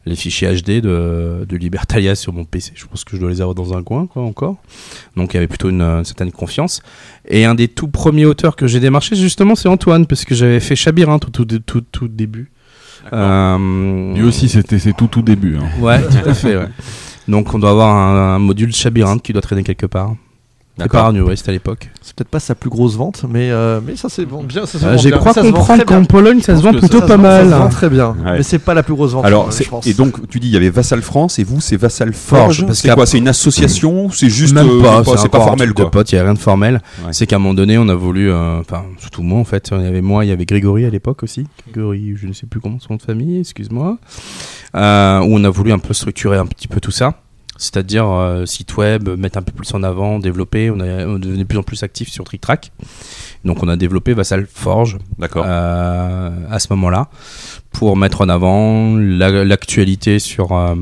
les 0.04 0.16
fichiers 0.16 0.48
HD 0.52 0.80
de, 0.80 1.46
de 1.48 1.56
Libertalia 1.56 2.14
sur 2.14 2.32
mon 2.32 2.44
PC. 2.44 2.72
Je 2.74 2.86
pense 2.86 3.04
que 3.04 3.14
je 3.16 3.20
dois 3.20 3.30
les 3.30 3.40
avoir 3.40 3.54
dans 3.54 3.72
un 3.76 3.82
coin, 3.82 4.06
quoi, 4.06 4.22
encore. 4.22 4.56
Donc 5.16 5.32
il 5.32 5.34
y 5.34 5.38
avait 5.38 5.46
plutôt 5.48 5.68
une, 5.70 5.80
euh, 5.80 6.04
certaine 6.04 6.32
confiance. 6.32 6.82
Et 7.28 7.44
un 7.44 7.54
des 7.54 7.68
tout 7.68 7.88
premiers 7.88 8.24
auteurs 8.24 8.56
que 8.56 8.66
j'ai 8.66 8.80
démarché, 8.80 9.14
justement, 9.16 9.54
c'est 9.54 9.68
Antoine, 9.68 10.06
parce 10.06 10.24
que 10.24 10.34
j'avais 10.34 10.60
fait 10.60 10.74
Chabyrinthe 10.76 11.26
au 11.26 11.30
tout, 11.30 11.44
tout, 11.44 11.60
tout, 11.60 11.80
tout 11.92 12.08
début. 12.08 12.50
Euh, 13.12 14.14
Lui 14.14 14.22
aussi, 14.22 14.48
c'était 14.48 14.78
ses 14.78 14.92
tout 14.92 15.06
tout 15.08 15.22
début. 15.22 15.56
hein. 15.56 15.68
Ouais, 15.80 16.00
tout 16.02 16.28
à 16.28 16.34
fait. 16.42 16.56
ouais. 16.56 16.68
Donc 17.28 17.52
on 17.54 17.58
doit 17.58 17.70
avoir 17.70 17.94
un, 17.94 18.34
un 18.34 18.38
module 18.38 18.72
Chabyrinthe 18.74 19.22
qui 19.22 19.32
doit 19.32 19.42
traîner 19.42 19.62
quelque 19.62 19.86
part. 19.86 20.14
C'est 20.78 20.84
D'accord. 20.84 21.12
pas 21.12 21.18
à 21.48 21.52
l'époque. 21.52 21.90
C'est 22.00 22.16
peut-être 22.16 22.30
pas 22.30 22.40
sa 22.40 22.54
plus 22.54 22.70
grosse 22.70 22.96
vente, 22.96 23.24
mais, 23.28 23.50
euh, 23.50 23.80
mais 23.86 23.94
ça 23.94 24.08
c'est 24.08 24.24
bon. 24.24 24.42
Bien, 24.42 24.64
ça 24.64 24.78
se 24.78 24.84
Euh, 24.86 24.92
vend 24.92 24.96
J'ai 24.96 25.10
bien. 25.10 25.18
crois 25.18 25.34
Ça 25.34 25.42
se 25.42 25.46
vend 25.48 25.52
comprendre 25.52 25.84
très 25.84 25.94
bien. 25.94 25.98
qu'en 26.00 26.04
Pologne 26.06 26.40
ça 26.40 26.56
se 26.56 26.62
vend 26.62 26.72
plutôt 26.72 27.00
Ça 27.00 27.06
pas 27.06 27.16
vend- 27.18 27.22
mal. 27.22 27.48
Ça 27.50 27.56
se 27.56 27.62
vend 27.62 27.68
très 27.68 27.90
bien, 27.90 28.08
Ouais. 28.24 28.38
mais 28.38 28.42
c'est 28.42 28.58
pas 28.58 28.72
la 28.72 28.82
plus 28.82 28.94
grosse 28.94 29.12
vente. 29.12 29.26
Alors, 29.26 29.48
euh, 29.48 29.50
c'est- 29.50 29.64
je 29.64 29.68
pense. 29.68 29.86
et 29.86 29.92
donc 29.92 30.26
tu 30.30 30.40
dis 30.40 30.48
il 30.48 30.52
y 30.54 30.56
avait 30.56 30.70
Vassal 30.70 31.02
France 31.02 31.38
et 31.38 31.44
vous 31.44 31.60
c'est 31.60 31.76
Vassal 31.76 32.14
Forge, 32.14 32.40
Forge. 32.56 32.66
parce 32.66 32.78
C'est 32.78 32.88
qu'à- 32.88 32.94
quoi 32.94 33.04
C'est 33.04 33.18
une 33.18 33.28
association 33.28 34.08
C'est 34.10 34.30
juste 34.30 34.54
Même 34.54 34.66
euh, 34.66 34.82
pas, 34.82 35.04
c'est 35.04 35.10
pas, 35.12 35.16
c'est 35.18 35.28
pas 35.28 35.38
encore 35.38 35.42
un 35.42 35.50
formel 35.50 35.68
truc 35.68 35.76
quoi. 35.76 35.84
de 35.84 35.90
potes, 35.90 36.12
il 36.12 36.14
y 36.14 36.18
a 36.18 36.22
rien 36.24 36.34
de 36.34 36.38
formel. 36.38 36.80
Ouais. 37.04 37.12
C'est 37.12 37.26
qu'à 37.26 37.36
un 37.36 37.38
moment 37.38 37.52
donné, 37.54 37.76
on 37.76 37.88
a 37.90 37.94
voulu, 37.94 38.30
euh, 38.32 38.60
enfin 38.60 38.84
surtout 38.98 39.22
moi 39.22 39.40
en 39.40 39.44
fait, 39.44 39.68
il 39.72 39.84
y 39.84 39.86
avait 39.86 40.00
moi, 40.00 40.24
il 40.24 40.28
y 40.28 40.32
avait 40.32 40.46
Grégory 40.46 40.86
à 40.86 40.90
l'époque 40.90 41.22
aussi, 41.22 41.46
Grégory, 41.70 42.14
je 42.16 42.26
ne 42.26 42.32
sais 42.32 42.46
plus 42.46 42.60
comment 42.60 42.78
son 42.80 42.94
nom 42.94 42.96
de 42.96 43.02
famille, 43.02 43.40
excuse-moi, 43.40 43.98
euh, 44.74 45.18
où 45.20 45.36
on 45.36 45.44
a 45.44 45.50
voulu 45.50 45.70
un 45.72 45.78
peu 45.78 45.92
structurer 45.92 46.38
un 46.38 46.46
petit 46.46 46.66
peu 46.66 46.80
tout 46.80 46.90
ça. 46.90 47.14
C'est-à-dire 47.62 48.06
euh, 48.08 48.44
site 48.46 48.76
web, 48.76 49.08
mettre 49.08 49.38
un 49.38 49.42
peu 49.42 49.52
plus 49.52 49.72
en 49.74 49.82
avant, 49.82 50.18
développer. 50.18 50.70
On, 50.70 50.80
a, 50.80 51.06
on 51.06 51.18
devenait 51.18 51.38
de 51.44 51.48
plus 51.48 51.58
en 51.58 51.62
plus 51.62 51.82
actif 51.82 52.08
sur 52.10 52.24
Trick 52.24 52.40
Track. 52.40 52.72
Donc 53.44 53.62
on 53.62 53.68
a 53.68 53.76
développé 53.76 54.14
Vassal 54.14 54.46
Forge 54.52 54.98
euh, 55.36 56.30
à 56.50 56.58
ce 56.58 56.66
moment-là 56.70 57.08
pour 57.72 57.96
mettre 57.96 58.20
en 58.20 58.28
avant 58.28 58.96
la- 58.96 59.44
l'actualité 59.44 60.18
sur 60.18 60.52
euh, 60.52 60.74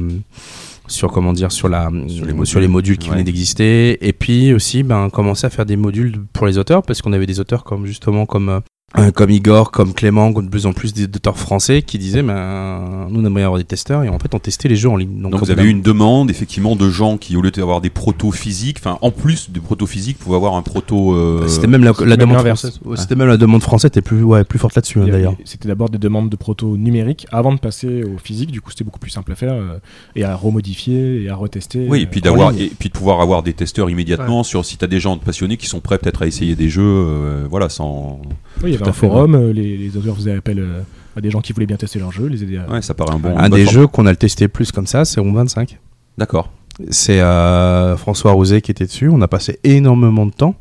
sur 0.86 1.12
comment 1.12 1.32
dire 1.32 1.52
sur 1.52 1.68
la 1.68 1.88
Sur 2.08 2.24
les 2.26 2.44
sur 2.46 2.60
les 2.60 2.66
modules. 2.66 2.68
modules 2.68 2.98
qui 2.98 3.08
Ouais. 3.08 3.14
venaient 3.14 3.24
d'exister 3.24 4.06
et 4.06 4.12
puis 4.12 4.52
aussi 4.52 4.82
ben 4.82 5.08
commencer 5.10 5.46
à 5.46 5.50
faire 5.50 5.64
des 5.66 5.76
modules 5.76 6.20
pour 6.32 6.46
les 6.46 6.58
auteurs 6.58 6.82
parce 6.82 7.00
qu'on 7.02 7.12
avait 7.12 7.26
des 7.26 7.40
auteurs 7.40 7.62
comme 7.64 7.86
justement 7.86 8.26
comme 8.26 8.60
euh, 8.98 9.12
comme 9.12 9.30
Igor, 9.30 9.70
comme 9.70 9.94
Clément, 9.94 10.32
comme 10.32 10.46
de 10.46 10.50
plus 10.50 10.66
en 10.66 10.72
plus 10.72 10.92
d'auteurs 10.92 11.38
français 11.38 11.82
qui 11.82 11.96
disaient 11.98 12.22
ben, 12.22 13.06
nous 13.10 13.20
on 13.20 13.24
aimerait 13.24 13.44
avoir 13.44 13.58
des 13.58 13.64
testeurs 13.64 14.02
et 14.02 14.08
en 14.08 14.18
fait 14.18 14.34
on 14.34 14.38
testait 14.40 14.68
les 14.68 14.74
jeux 14.76 14.88
en 14.88 14.96
ligne. 14.96 15.20
Donc, 15.22 15.34
vous 15.36 15.50
avez 15.50 15.62
eu 15.64 15.68
une 15.68 15.82
demande 15.82 16.28
effectivement 16.30 16.74
de 16.74 16.90
gens 16.90 17.16
qui 17.16 17.36
au 17.36 17.40
lieu 17.42 17.52
d'avoir 17.52 17.80
des 17.80 17.90
protos 17.90 18.32
physiques, 18.32 18.78
enfin 18.80 18.98
en 19.00 19.10
plus 19.12 19.50
des 19.50 19.60
protos 19.60 19.86
physiques, 19.86 20.18
pouvaient 20.18 20.36
avoir 20.36 20.54
un 20.54 20.62
proto. 20.62 21.14
euh, 21.14 21.46
C'était 21.46 21.68
même 21.68 21.84
la, 21.84 21.92
la 22.00 22.04
même 22.16 22.18
demande 22.18 22.46
française. 22.46 22.80
Ouais, 22.84 22.96
C'était 22.96 23.14
même 23.14 23.28
la 23.28 23.36
demande 23.36 23.62
française 23.62 23.88
était 23.90 24.02
plus 24.02 24.22
ouais, 24.24 24.42
plus 24.44 24.58
forte 24.58 24.74
là-dessus 24.74 25.00
hein, 25.00 25.06
d'ailleurs. 25.08 25.34
C'était 25.44 25.68
d'abord 25.68 25.88
des 25.88 25.98
demandes 25.98 26.28
de 26.28 26.36
proto 26.36 26.76
numériques 26.76 27.26
avant 27.30 27.52
de 27.54 27.60
passer 27.60 28.02
au 28.02 28.18
physique. 28.18 28.50
Du 28.50 28.60
coup, 28.60 28.70
c'était 28.70 28.84
beaucoup 28.84 28.98
plus 28.98 29.10
simple 29.10 29.30
à 29.32 29.34
faire 29.36 29.52
euh, 29.54 29.78
et 30.16 30.24
à 30.24 30.34
remodifier 30.34 31.22
et 31.22 31.28
à 31.28 31.36
retester. 31.36 31.86
Oui, 31.88 32.02
et 32.02 32.06
puis 32.06 32.20
d'avoir 32.20 32.52
et 32.58 32.72
puis 32.78 32.88
de 32.88 32.94
pouvoir 32.94 33.20
avoir 33.20 33.42
des 33.44 33.52
testeurs 33.52 33.88
immédiatement 33.88 34.42
sur 34.42 34.64
si 34.64 34.76
tu 34.76 34.84
as 34.84 34.88
des 34.88 34.98
gens 35.00 35.16
passionnés 35.16 35.56
qui 35.56 35.66
sont 35.66 35.80
prêts 35.80 35.98
peut-être 35.98 36.22
à 36.22 36.26
essayer 36.26 36.56
des 36.56 36.68
jeux, 36.68 36.82
euh, 36.84 37.46
voilà, 37.48 37.68
sans. 37.68 38.20
Oui, 38.62 38.76
un 38.88 38.92
fait, 38.92 39.06
forum, 39.06 39.34
euh, 39.34 39.52
les, 39.52 39.76
les 39.76 39.96
auteurs 39.96 40.16
faisaient 40.16 40.34
appel 40.36 40.58
euh, 40.58 40.80
à 41.16 41.20
des 41.20 41.30
gens 41.30 41.40
qui 41.40 41.52
voulaient 41.52 41.66
bien 41.66 41.76
tester 41.76 41.98
leur 41.98 42.12
jeu, 42.12 42.26
les 42.26 42.42
aider 42.42 42.58
à. 42.58 42.70
Ouais, 42.70 42.82
ça 42.82 42.94
paraît 42.94 43.14
un 43.14 43.18
bon. 43.18 43.36
Un 43.36 43.48
des 43.48 43.64
forme. 43.64 43.74
jeux 43.74 43.86
qu'on 43.86 44.06
a 44.06 44.10
le 44.10 44.16
testé 44.16 44.48
plus 44.48 44.72
comme 44.72 44.86
ça, 44.86 45.04
c'est 45.04 45.20
Room 45.20 45.34
25. 45.34 45.78
D'accord. 46.18 46.50
C'est 46.90 47.20
euh, 47.20 47.96
François 47.96 48.32
Rouzet 48.32 48.60
qui 48.60 48.70
était 48.70 48.86
dessus. 48.86 49.08
On 49.08 49.20
a 49.20 49.28
passé 49.28 49.58
énormément 49.64 50.26
de 50.26 50.32
temps. 50.32 50.54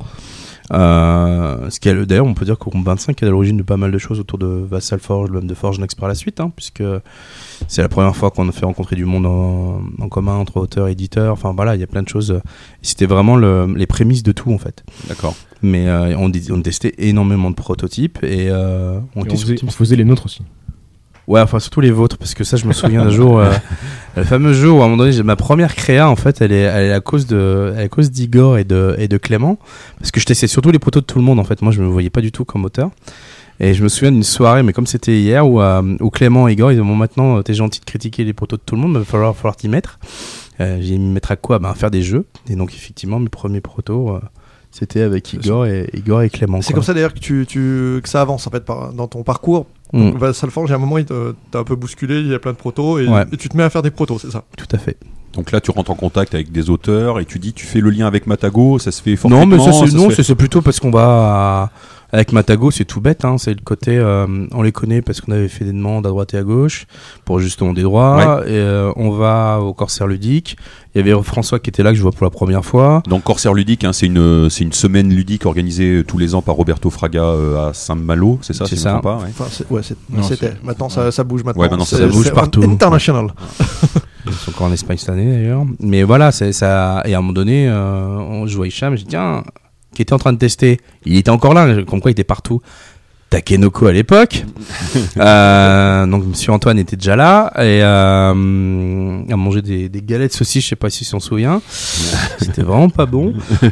Euh, 0.71 1.69
ce 1.69 1.79
qui 1.79 1.89
est 1.89 1.93
le- 1.93 2.05
d'ailleurs, 2.05 2.25
on 2.25 2.33
peut 2.33 2.45
dire 2.45 2.57
Room 2.59 2.83
25 2.83 3.21
est 3.23 3.25
à 3.25 3.29
l'origine 3.29 3.57
de 3.57 3.63
pas 3.63 3.77
mal 3.77 3.91
de 3.91 3.97
choses 3.97 4.19
autour 4.19 4.37
de 4.37 4.45
Vassal 4.47 4.99
Forge, 4.99 5.31
même 5.31 5.47
de 5.47 5.53
Forge 5.53 5.79
Next 5.79 5.97
par 5.99 6.07
la 6.07 6.15
suite, 6.15 6.39
hein, 6.39 6.51
puisque 6.55 6.83
c'est 7.67 7.81
la 7.81 7.89
première 7.89 8.15
fois 8.15 8.31
qu'on 8.31 8.47
a 8.47 8.51
fait 8.51 8.65
rencontrer 8.65 8.95
du 8.95 9.05
monde 9.05 9.25
en, 9.25 9.81
en 9.99 10.09
commun 10.09 10.35
entre 10.35 10.57
auteurs 10.57 10.87
et 10.87 10.91
éditeurs. 10.91 11.33
Enfin 11.33 11.53
voilà, 11.55 11.75
il 11.75 11.81
y 11.81 11.83
a 11.83 11.87
plein 11.87 12.03
de 12.03 12.09
choses. 12.09 12.39
C'était 12.81 13.05
vraiment 13.07 13.35
le- 13.35 13.73
les 13.75 13.87
prémices 13.87 14.23
de 14.23 14.31
tout 14.31 14.51
en 14.51 14.57
fait. 14.57 14.83
D'accord. 15.07 15.35
Mais 15.61 15.87
euh, 15.87 16.15
on, 16.17 16.31
testait 16.61 16.93
énormément 16.99 17.49
de 17.49 17.55
prototypes 17.55 18.19
et 18.23 18.47
euh, 18.49 18.99
on 19.15 19.21
Et 19.21 19.25
était 19.25 19.33
on, 19.33 19.35
sur 19.37 19.47
faisait, 19.47 19.55
Teams. 19.55 19.69
on 19.69 19.71
faisait 19.71 19.95
les 19.95 20.05
nôtres 20.05 20.25
aussi. 20.25 20.41
Ouais, 21.29 21.39
enfin 21.41 21.59
surtout 21.59 21.79
les 21.79 21.91
vôtres, 21.91 22.17
parce 22.17 22.33
que 22.33 22.43
ça, 22.43 22.57
je 22.57 22.65
me 22.65 22.73
souviens 22.73 23.03
d'un 23.05 23.11
jour, 23.11 23.39
euh, 23.39 23.51
le 24.17 24.23
fameux 24.23 24.51
jour 24.51 24.79
où 24.79 24.81
à 24.81 24.85
un 24.85 24.87
moment 24.89 25.03
donné, 25.03 25.21
ma 25.23 25.35
première 25.35 25.75
créa, 25.75 26.09
en 26.09 26.15
fait, 26.15 26.41
elle 26.41 26.51
est, 26.51 26.61
elle 26.61 26.85
est 26.87 26.91
à 26.93 26.99
cause 27.01 27.27
de, 27.27 27.73
à 27.77 27.87
cause 27.87 28.09
d'Igor 28.11 28.57
et 28.57 28.63
de, 28.63 28.95
et 28.97 29.07
de 29.07 29.17
Clément, 29.17 29.57
parce 29.99 30.09
que 30.11 30.19
je 30.19 30.25
testais 30.25 30.47
surtout 30.47 30.71
les 30.71 30.79
protos 30.79 31.01
de 31.01 31.05
tout 31.05 31.19
le 31.19 31.23
monde, 31.23 31.39
en 31.39 31.43
fait. 31.43 31.61
Moi, 31.61 31.71
je 31.71 31.81
me 31.81 31.87
voyais 31.87 32.09
pas 32.09 32.21
du 32.21 32.31
tout 32.31 32.45
comme 32.45 32.65
auteur. 32.65 32.89
Et 33.61 33.73
je 33.73 33.83
me 33.83 33.89
souviens 33.89 34.11
d'une 34.11 34.23
soirée, 34.23 34.63
mais 34.63 34.71
comme 34.73 34.87
c'était 34.87 35.19
hier, 35.19 35.47
où, 35.47 35.61
euh, 35.61 35.97
où 35.99 36.09
Clément 36.09 36.47
et 36.47 36.53
Igor, 36.53 36.71
ils 36.71 36.75
disent 36.77 36.83
bon, 36.85 36.95
maintenant, 36.95 37.37
euh, 37.37 37.41
t'es 37.43 37.53
gentil 37.53 37.79
de 37.81 37.85
critiquer 37.85 38.23
les 38.23 38.33
protos 38.33 38.55
de 38.57 38.61
tout 38.65 38.75
le 38.75 38.81
monde, 38.81 38.93
mais 38.93 38.99
il 38.99 39.03
va 39.03 39.05
falloir, 39.05 39.35
falloir 39.35 39.55
t'y 39.57 39.67
mettre. 39.67 39.99
Euh, 40.61 40.79
j'ai 40.81 40.97
mis 40.97 41.09
mettre 41.11 41.31
à 41.31 41.35
quoi? 41.35 41.59
Ben, 41.59 41.69
à 41.69 41.75
faire 41.75 41.91
des 41.91 42.01
jeux. 42.01 42.25
Et 42.49 42.55
donc, 42.55 42.73
effectivement, 42.73 43.19
mes 43.19 43.29
premiers 43.29 43.59
protos, 43.61 44.15
euh, 44.15 44.19
c'était 44.71 45.01
avec 45.01 45.33
Igor 45.33 45.65
et, 45.65 45.89
Igor 45.93 46.21
et 46.21 46.29
Clément. 46.29 46.61
C'est 46.61 46.73
comme 46.73 46.83
ça 46.83 46.93
d'ailleurs 46.93 47.13
que, 47.13 47.19
tu, 47.19 47.45
tu- 47.47 47.99
que 48.01 48.07
ça 48.09 48.21
avance 48.21 48.47
en 48.47 48.49
fait 48.49 48.63
par- 48.65 48.93
dans 48.93 49.07
ton 49.07 49.23
parcours. 49.23 49.67
Mm. 49.93 50.11
Vassal 50.17 50.51
Forge, 50.51 50.69
il 50.69 50.71
y 50.71 50.73
a 50.73 50.77
un 50.77 50.79
moment, 50.79 50.97
t'as 51.51 51.59
un 51.59 51.63
peu 51.63 51.75
bousculé, 51.75 52.19
il 52.19 52.27
y 52.27 52.33
a 52.33 52.39
plein 52.39 52.51
de 52.51 52.57
protos 52.57 52.99
et, 52.99 53.07
Ouais. 53.07 53.25
et 53.31 53.37
tu 53.37 53.49
te 53.49 53.57
mets 53.57 53.63
à 53.63 53.69
faire 53.69 53.81
des 53.81 53.91
protos, 53.91 54.19
c'est 54.19 54.31
ça? 54.31 54.43
Tout 54.57 54.67
à 54.71 54.77
fait. 54.77 54.97
Donc 55.33 55.51
là, 55.51 55.61
tu 55.61 55.71
rentres 55.71 55.91
en 55.91 55.95
contact 55.95 56.33
avec 56.33 56.51
des 56.51 56.69
auteurs 56.69 57.19
et 57.19 57.25
tu 57.25 57.39
dis, 57.39 57.53
tu 57.53 57.65
fais 57.65 57.79
le 57.81 57.89
lien 57.89 58.07
avec 58.07 58.25
Matago, 58.27 58.79
ça 58.79 58.91
se 58.91 59.01
fait 59.01 59.15
Non, 59.27 59.45
mais 59.45 59.57
ça, 59.59 59.71
c'est, 59.73 59.93
non, 59.93 60.09
c'est, 60.09 60.35
plutôt 60.35 60.61
parce 60.61 60.79
qu'on 60.79 60.91
va 60.91 61.03
à- 61.05 61.71
avec 62.11 62.31
Matago, 62.33 62.71
c'est 62.71 62.85
tout 62.85 63.01
bête. 63.01 63.23
Hein, 63.25 63.37
c'est 63.37 63.51
le 63.53 63.61
côté, 63.63 63.97
euh, 63.97 64.25
on 64.53 64.61
les 64.61 64.71
connaît 64.71 65.01
parce 65.01 65.21
qu'on 65.21 65.31
avait 65.31 65.47
fait 65.47 65.65
des 65.65 65.73
demandes 65.73 66.05
à 66.05 66.09
droite 66.09 66.33
et 66.33 66.37
à 66.37 66.43
gauche 66.43 66.85
pour 67.25 67.39
justement 67.39 67.73
des 67.73 67.83
droits. 67.83 68.41
Et 68.47 68.51
euh, 68.51 68.91
on 68.95 69.11
va 69.11 69.59
au 69.61 69.73
Corsaire 69.73 70.07
ludique. 70.07 70.57
Il 70.95 71.05
y 71.05 71.11
avait 71.11 71.23
François 71.23 71.59
qui 71.59 71.69
était 71.69 71.83
là 71.83 71.91
que 71.91 71.97
je 71.97 72.01
vois 72.01 72.11
pour 72.11 72.25
la 72.25 72.31
première 72.31 72.65
fois. 72.65 73.03
Donc 73.07 73.23
Corsair 73.23 73.53
Ludique, 73.53 73.83
hein, 73.83 73.93
c'est 73.93 74.07
une 74.07 74.49
c'est 74.49 74.63
une 74.63 74.73
semaine 74.73 75.13
ludique 75.13 75.45
organisée 75.45 76.03
tous 76.07 76.17
les 76.17 76.33
ans 76.33 76.41
par 76.41 76.55
Roberto 76.55 76.89
Fraga 76.89 77.23
euh, 77.23 77.69
à 77.69 77.73
Saint-Malo, 77.73 78.39
c'est 78.41 78.53
ça 78.53 78.65
C'est 78.65 78.71
si 78.71 78.77
je 78.77 78.81
ça. 78.81 78.99
pas, 78.99 79.17
ouais. 79.17 79.25
Enfin, 79.29 79.45
c'est- 79.51 79.69
ouais, 79.71 79.83
c'est- 79.83 79.95
Non, 80.09 80.23
c'était. 80.23 80.47
c'est- 80.47 80.63
Maintenant, 80.63 80.89
ça, 80.89 81.11
ça 81.11 81.23
bouge 81.23 81.43
maintenant. 81.43 81.61
Ouais, 81.61 81.69
maintenant, 81.69 81.85
ça 81.85 82.07
bouge 82.07 82.25
c'est 82.25 82.33
partout. 82.33 82.63
International. 82.63 83.27
Ils 84.25 84.33
sont 84.33 84.49
encore 84.51 84.67
en 84.67 84.73
Espagne 84.73 84.97
cette 84.97 85.09
année 85.09 85.31
d'ailleurs. 85.31 85.63
Mais 85.79 86.03
voilà, 86.03 86.31
c'est 86.31 86.51
ça. 86.53 87.03
Et 87.05 87.13
à 87.13 87.19
un 87.19 87.21
moment 87.21 87.33
donné, 87.33 87.67
euh, 87.69 88.17
on 88.17 88.47
joue 88.47 88.63
à 88.63 88.67
Hicham. 88.67 88.95
J'ai 88.95 89.03
dit 89.03 89.09
tiens, 89.09 89.43
qui 89.93 90.01
était 90.01 90.13
en 90.13 90.19
train 90.19 90.33
de 90.33 90.37
tester. 90.37 90.79
Il 91.05 91.17
était 91.17 91.31
encore 91.31 91.53
là. 91.53 91.83
Comme 91.83 92.01
quoi, 92.01 92.11
il 92.11 92.13
était 92.13 92.23
partout. 92.23 92.61
Takenoko 93.29 93.87
à 93.87 93.91
l'époque. 93.91 94.45
Euh, 95.17 96.05
donc 96.07 96.25
Monsieur 96.25 96.51
Antoine 96.53 96.79
était 96.79 96.95
déjà 96.95 97.15
là 97.15 97.51
et 97.57 97.83
euh, 97.83 98.31
a 98.31 99.35
mangé 99.35 99.61
des, 99.61 99.89
des 99.89 100.01
galettes 100.01 100.33
saucisses. 100.33 100.63
Je 100.63 100.69
sais 100.69 100.75
pas 100.75 100.89
si 100.89 101.03
s'en 101.03 101.19
souvient. 101.19 101.61
C'était 102.39 102.61
vraiment 102.63 102.89
pas 102.89 103.05
bon. 103.05 103.33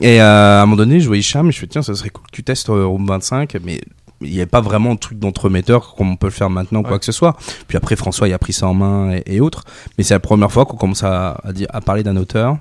et 0.00 0.20
euh, 0.20 0.60
à 0.60 0.62
un 0.62 0.66
moment 0.66 0.76
donné, 0.76 1.00
je 1.00 1.08
vois 1.08 1.16
Hicham 1.16 1.48
et 1.48 1.52
je 1.52 1.58
fais 1.58 1.66
tiens, 1.66 1.82
ça 1.82 1.94
serait 1.94 2.10
cool 2.10 2.24
que 2.26 2.30
tu 2.32 2.44
testes 2.44 2.68
euh, 2.70 2.86
Room 2.86 3.06
25, 3.06 3.56
mais 3.64 3.80
il 4.20 4.30
n'y 4.30 4.36
avait 4.36 4.46
pas 4.46 4.60
vraiment 4.60 4.94
de 4.94 4.98
truc 5.00 5.18
d'entremetteur 5.18 5.94
comme 5.96 6.10
on 6.12 6.16
peut 6.16 6.26
le 6.28 6.32
faire 6.32 6.50
maintenant, 6.50 6.82
quoi 6.82 6.92
Ouais. 6.92 6.98
que 6.98 7.04
ce 7.04 7.12
soit. 7.12 7.36
Puis 7.66 7.76
après, 7.76 7.96
François, 7.96 8.28
il 8.28 8.34
a 8.34 8.38
pris 8.38 8.52
ça 8.52 8.68
en 8.68 8.74
main 8.74 9.10
et, 9.12 9.22
et 9.26 9.40
autres. 9.40 9.64
Mais 9.96 10.04
c'est 10.04 10.14
la 10.14 10.20
première 10.20 10.52
fois 10.52 10.66
qu'on 10.66 10.76
commence 10.76 11.02
à, 11.04 11.40
à, 11.44 11.52
dire, 11.52 11.68
à 11.72 11.80
parler 11.80 12.02
d'un 12.02 12.16
auteur. 12.16 12.58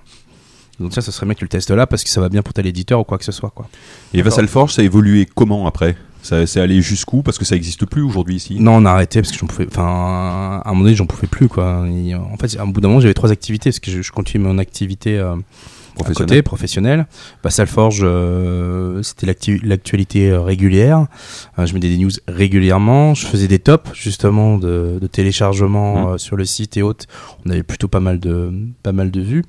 Donc 0.80 0.94
ça, 0.94 1.02
ça 1.02 1.12
serait 1.12 1.26
bien 1.26 1.34
que 1.34 1.40
tu 1.40 1.46
le 1.46 1.50
testes 1.50 1.72
là 1.72 1.88
parce 1.88 2.04
que 2.04 2.10
ça 2.10 2.22
va 2.22 2.30
bien 2.30 2.42
pour 2.44 2.54
tel 2.54 2.66
éditeur 2.68 3.00
ou 3.00 3.04
quoi 3.04 3.18
que 3.18 3.26
ce 3.26 3.32
soit. 3.32 3.50
Quoi. 3.50 3.68
Et 4.14 4.22
Vassal 4.22 4.48
Forge, 4.48 4.74
ça 4.74 4.82
a 4.82 4.86
évolué 4.86 5.28
comment 5.34 5.66
après? 5.68 5.96
Ça, 6.22 6.46
C'est 6.46 6.60
allé 6.60 6.82
jusqu'où? 6.82 7.22
Parce 7.24 7.38
que 7.38 7.46
ça 7.46 7.56
n'existe 7.56 7.86
plus 7.86 8.02
aujourd'hui 8.02 8.36
ici. 8.36 8.58
Non, 8.60 8.74
on 8.76 8.86
a 8.86 8.92
arrêté 8.92 9.22
parce 9.22 9.32
que 9.32 9.38
j'en 9.38 9.48
pouvais. 9.48 9.68
Enfin, 9.72 10.62
à 10.64 10.70
un 10.70 10.72
moment 10.72 10.84
donné, 10.84 10.96
j'en 10.96 11.06
pouvais 11.06 11.28
plus. 11.28 11.48
Quoi. 11.48 11.86
Et, 11.90 12.14
euh, 12.14 12.18
en 12.20 12.36
fait, 12.38 12.58
à 12.58 12.64
un 12.64 12.68
bout 12.68 12.82
d'un 12.82 12.90
moment, 12.90 13.00
j'avais 13.00 13.14
trois 13.14 13.32
activités 13.32 13.70
parce 13.70 13.80
que 13.80 13.90
je, 13.92 14.02
je 14.02 14.12
continue 14.12 14.44
mon 14.44 14.58
activité 14.58 15.18
euh, 15.18 15.34
à 15.36 15.38
Professionnel. 15.96 16.28
côté, 16.30 16.42
professionnelle. 16.44 17.08
Vassal 17.44 17.68
Forge, 17.68 18.02
euh, 18.04 19.02
c'était 19.04 19.26
l'actu- 19.26 19.62
l'actualité 19.64 20.30
euh, 20.32 20.42
régulière. 20.42 21.06
Euh, 21.60 21.66
je 21.66 21.74
mettais 21.74 21.90
des 21.90 21.98
news 21.98 22.12
régulièrement. 22.28 23.14
Je 23.14 23.26
faisais 23.26 23.48
des 23.48 23.60
tops 23.60 23.90
justement 23.94 24.58
de, 24.58 24.98
de 25.00 25.08
téléchargement 25.08 26.12
euh, 26.12 26.18
sur 26.18 26.36
le 26.36 26.46
site 26.46 26.78
et 26.78 26.82
autres. 26.82 27.06
On 27.46 27.52
avait 27.52 27.64
plutôt 27.64 27.88
pas 27.88 28.00
mal 28.02 28.20
de 28.20 28.52
pas 28.84 28.92
mal 28.92 29.12
de 29.12 29.22
vues. 29.22 29.44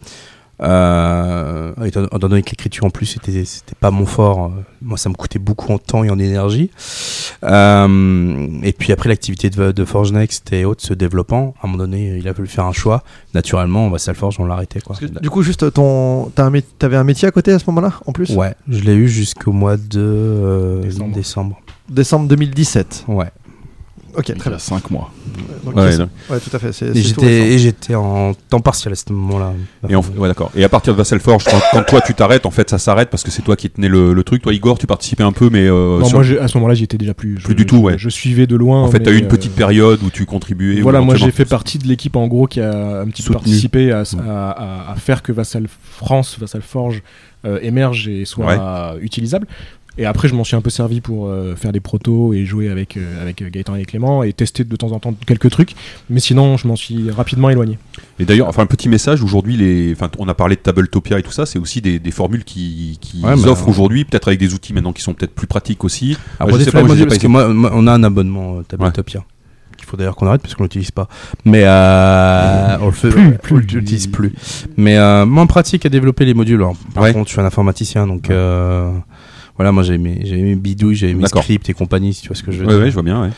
Euh, 0.61 1.73
étant 1.85 2.19
donné 2.19 2.43
que 2.43 2.51
l'écriture 2.51 2.85
en 2.85 2.91
plus 2.91 3.07
c'était 3.07 3.45
c'était 3.45 3.77
pas 3.79 3.93
mon 3.93 4.07
fort, 4.07 4.47
euh, 4.47 4.49
moi 4.83 4.99
ça 4.99 5.09
me 5.09 5.15
coûtait 5.15 5.39
beaucoup 5.39 5.73
en 5.73 5.79
temps 5.79 6.03
et 6.03 6.11
en 6.11 6.19
énergie. 6.19 6.71
Euh, 7.45 8.49
et 8.63 8.73
puis 8.73 8.93
après 8.93 9.09
l'activité 9.09 9.51
de, 9.51 9.71
de 9.71 9.85
Forge 9.85 10.13
Next 10.13 10.53
et 10.53 10.65
autres 10.65 10.83
se 10.83 10.95
développant, 10.95 11.55
à 11.63 11.67
un 11.67 11.69
moment 11.69 11.85
donné 11.85 12.19
il 12.19 12.27
a 12.29 12.35
fallu 12.35 12.49
faire 12.49 12.65
un 12.65 12.73
choix. 12.73 13.05
Naturellement, 13.35 13.87
on 13.87 13.91
va 13.91 13.99
Forge, 14.15 14.37
on 14.39 14.45
l'a 14.47 14.55
arrêté 14.55 14.81
quoi. 14.81 14.97
Que, 14.97 15.07
du 15.07 15.31
coup, 15.31 15.43
juste 15.43 15.73
ton, 15.73 16.31
t'as 16.35 16.45
un 16.47 16.53
t'avais 16.79 16.97
un 16.97 17.05
métier 17.05 17.29
à 17.29 17.31
côté 17.31 17.53
à 17.53 17.59
ce 17.59 17.65
moment-là, 17.69 17.95
en 18.07 18.13
plus? 18.13 18.31
Ouais, 18.31 18.55
je 18.69 18.81
l'ai 18.81 18.95
eu 18.95 19.09
jusqu'au 19.09 19.53
mois 19.53 19.77
de 19.77 20.01
euh, 20.01 20.83
Décembre. 20.83 21.15
décembre. 21.15 21.61
Décembre 21.89 22.29
2017. 22.29 23.05
Ouais. 23.09 23.31
Ok, 24.17 24.29
Il 24.31 24.35
y 24.35 24.39
très 24.39 24.49
a 24.49 24.51
bien. 24.53 24.59
5 24.59 24.91
mois. 24.91 25.13
Donc, 25.65 25.77
Ouais, 25.77 25.93
c'est- 25.93 25.99
non. 25.99 26.09
ouais, 26.31 26.41
tout 26.41 26.55
à 26.55 26.59
fait. 26.59 26.73
c'est- 26.73 26.87
Et 26.87 26.95
c'est 26.95 27.01
tout 27.15 27.21
j'étais 27.21 27.27
récent. 27.27 27.45
et 27.53 27.59
j'étais 27.59 27.95
en 27.95 28.33
temps 28.49 28.61
partiel 28.61 28.93
à 28.93 28.97
ce 28.97 29.13
moment-là. 29.13 29.53
Et 29.89 29.95
en- 29.95 30.03
ouais, 30.17 30.29
d'accord. 30.29 30.51
Et 30.57 30.65
à 30.65 30.69
partir 30.69 30.93
de 30.95 30.99
Vassal 30.99 31.21
Forge, 31.21 31.45
quand, 31.45 31.61
quand 31.73 31.83
toi 31.85 32.01
tu 32.01 32.15
t'arrêtes, 32.15 32.47
en 32.47 32.51
fait, 32.51 32.71
ça 32.71 32.79
s'arrête 32.79 33.11
parce 33.11 33.23
que 33.23 33.31
c'est 33.31 33.43
toi 33.43 33.55
qui 33.57 33.69
tenais 33.71 33.89
le, 33.89 34.15
le 34.15 34.25
truc. 34.25 34.43
Toi, 34.43 34.55
Igor, 34.55 34.79
tu 34.79 34.87
participais 34.87 35.23
un 35.25 35.33
peu, 35.33 35.51
mais 35.51 35.67
euh, 35.69 35.99
non, 36.01 36.05
sur- 36.07 36.15
moi, 36.19 36.23
j'ai- 36.25 36.39
à 36.39 36.49
ce 36.49 36.57
moment-là, 36.59 36.75
j'y 36.75 36.85
étais 36.85 36.99
déjà 36.99 37.15
plus. 37.15 37.35
Plus 37.35 37.53
Je- 37.53 37.57
du 37.57 37.67
tout, 37.67 37.77
je- 37.77 37.83
ouais. 37.83 37.95
Je 37.99 38.09
suivais 38.09 38.47
de 38.47 38.57
loin. 38.57 38.83
en 38.83 38.91
fait, 38.91 39.01
t'as 39.01 39.11
mais, 39.11 39.17
eu 39.17 39.21
une 39.21 39.27
euh, 39.27 39.29
petite 39.29 39.53
période 39.55 40.01
où 40.03 40.11
tu 40.11 40.25
contribuais. 40.27 40.81
Voilà, 40.81 41.01
moi 41.01 41.15
j'ai 41.15 41.25
éventuellement- 41.27 41.37
fait 41.37 41.45
partie 41.51 41.79
de 41.79 41.87
l'équipe 41.87 42.17
en 42.17 42.27
gros 42.29 42.47
qui 42.47 42.61
a 42.61 43.01
un 43.03 43.07
petit 43.07 43.23
peu 43.23 43.35
Soutenu. 43.35 43.35
participé 43.41 43.93
à, 43.93 44.01
à- 44.27 44.51
à- 44.51 44.93
à 44.93 44.97
faire 44.97 45.23
que 45.23 45.33
Vassal 45.33 45.67
France, 45.97 46.37
Vassal 46.41 46.63
Forge 46.63 47.03
euh, 47.45 47.61
émerge 47.63 48.09
et 48.09 48.25
soit 48.25 48.47
Ouais. 48.47 48.57
euh, 48.59 48.99
utilisable. 49.01 49.47
Et 49.99 50.07
après, 50.07 50.29
je 50.29 50.35
m'en 50.35 50.45
suis 50.45 50.55
un 50.57 50.61
peu 50.61 50.71
servi 50.71 51.01
pour 51.01 51.27
euh, 51.29 51.57
faire 51.57 51.73
des 51.73 51.81
protos 51.81 52.33
et 52.33 52.45
jouer 52.47 52.69
avec, 52.69 52.97
euh, 52.97 53.21
avec 53.21 53.43
Gaëtan 53.51 53.75
et 53.75 53.85
Clément 53.85 54.23
et 54.23 54.33
tester 54.33 54.63
de 54.65 54.77
temps 54.77 54.93
en 54.93 55.01
temps 55.01 55.13
quelques 55.27 55.51
trucs. 55.51 55.75
Mais 56.09 56.21
sinon, 56.21 56.57
je 56.57 56.69
m'en 56.69 56.77
suis 56.77 57.11
rapidement 57.11 57.51
éloigné. 57.51 57.79
Et 58.21 58.25
d'ailleurs, 58.25 58.47
enfin, 58.49 58.63
un 58.63 58.67
petit 58.67 58.89
message 58.89 59.23
aujourd'hui, 59.25 59.57
les, 59.57 59.93
enfin, 59.93 60.09
on 60.19 60.29
a 60.29 60.35
parlé 60.35 60.55
de 60.57 60.61
Tabletopia 60.61 61.19
et 61.19 61.23
tout 61.23 61.33
ça, 61.33 61.47
c'est 61.47 61.59
aussi 61.59 61.81
des, 61.81 61.99
des 61.99 62.11
formules 62.13 62.45
qui, 62.45 62.99
qui 63.01 63.25
Ouais, 63.25 63.35
bah, 63.37 63.49
offrent 63.51 63.69
aujourd'hui, 63.69 64.05
peut-être 64.05 64.29
avec 64.29 64.39
des 64.39 64.55
outils 64.55 64.73
maintenant 64.73 64.93
qui 64.93 65.03
sont 65.03 65.15
peut-être 65.15 65.35
plus 65.35 65.49
pratiques 65.49 65.83
aussi. 65.85 66.17
Après, 66.39 66.53
je 66.55 66.59
des 66.59 66.65
sais 66.65 66.71
fly 66.71 66.83
pas, 66.83 66.87
moi, 66.87 66.97
j'ai 66.97 67.05
modules, 67.05 67.07
pas 67.07 67.09
parce 67.09 67.19
que 67.19 67.27
essayé. 67.27 67.29
moi, 67.29 67.71
moi, 67.71 67.73
on 67.75 67.87
a 67.89 67.93
un 67.93 68.03
abonnement 68.05 68.59
euh, 68.59 68.63
Tabletopia. 68.63 69.25
Qu'il 69.77 69.87
faut 69.87 69.97
d'ailleurs 69.97 70.17
qu'on 70.17 70.27
arrête 70.27 70.43
parce 70.43 70.55
qu'on 70.55 70.65
l'utilise 70.65 70.91
pas. 70.91 71.09
Mais 71.45 71.63
euh, 71.65 72.79
on 72.83 72.87
le 72.87 72.93
fait 72.93 73.11
Plus, 73.11 73.27
on 73.27 73.33
plus. 73.33 73.61
l'utilise 73.61 74.07
plus. 74.07 74.33
Mais 74.77 74.97
euh, 74.97 75.25
moins 75.27 75.47
pratique 75.47 75.87
à 75.87 75.89
développer 75.89 76.25
les 76.25 76.35
modules. 76.35 76.61
Alors, 76.61 76.77
par 76.95 77.03
Ouais. 77.05 77.13
contre, 77.13 77.27
je 77.29 77.33
suis 77.33 77.41
un 77.41 77.45
informaticien, 77.45 78.07
donc 78.07 78.31
euh, 78.31 78.91
voilà, 79.59 79.73
moi 79.73 79.83
j'avais 79.83 79.99
mes, 79.99 80.25
j'avais 80.25 80.43
mes 80.43 80.55
bidouilles, 80.57 80.95
j'avais 80.97 81.13
mes 81.15 81.23
D'accord. 81.25 81.43
scripts 81.43 81.69
et 81.69 81.75
compagnie, 81.75 82.15
si 82.15 82.23
tu 82.23 82.29
vois 82.29 82.37
ce 82.37 82.43
que 82.43 82.53
je 82.53 82.59
veux 82.61 82.67
Ouais, 82.67 82.73
dire. 82.73 82.83
ouais, 82.83 82.89
je 82.89 82.95
vois 82.95 83.03
bien. 83.03 83.21
Ouais. 83.23 83.31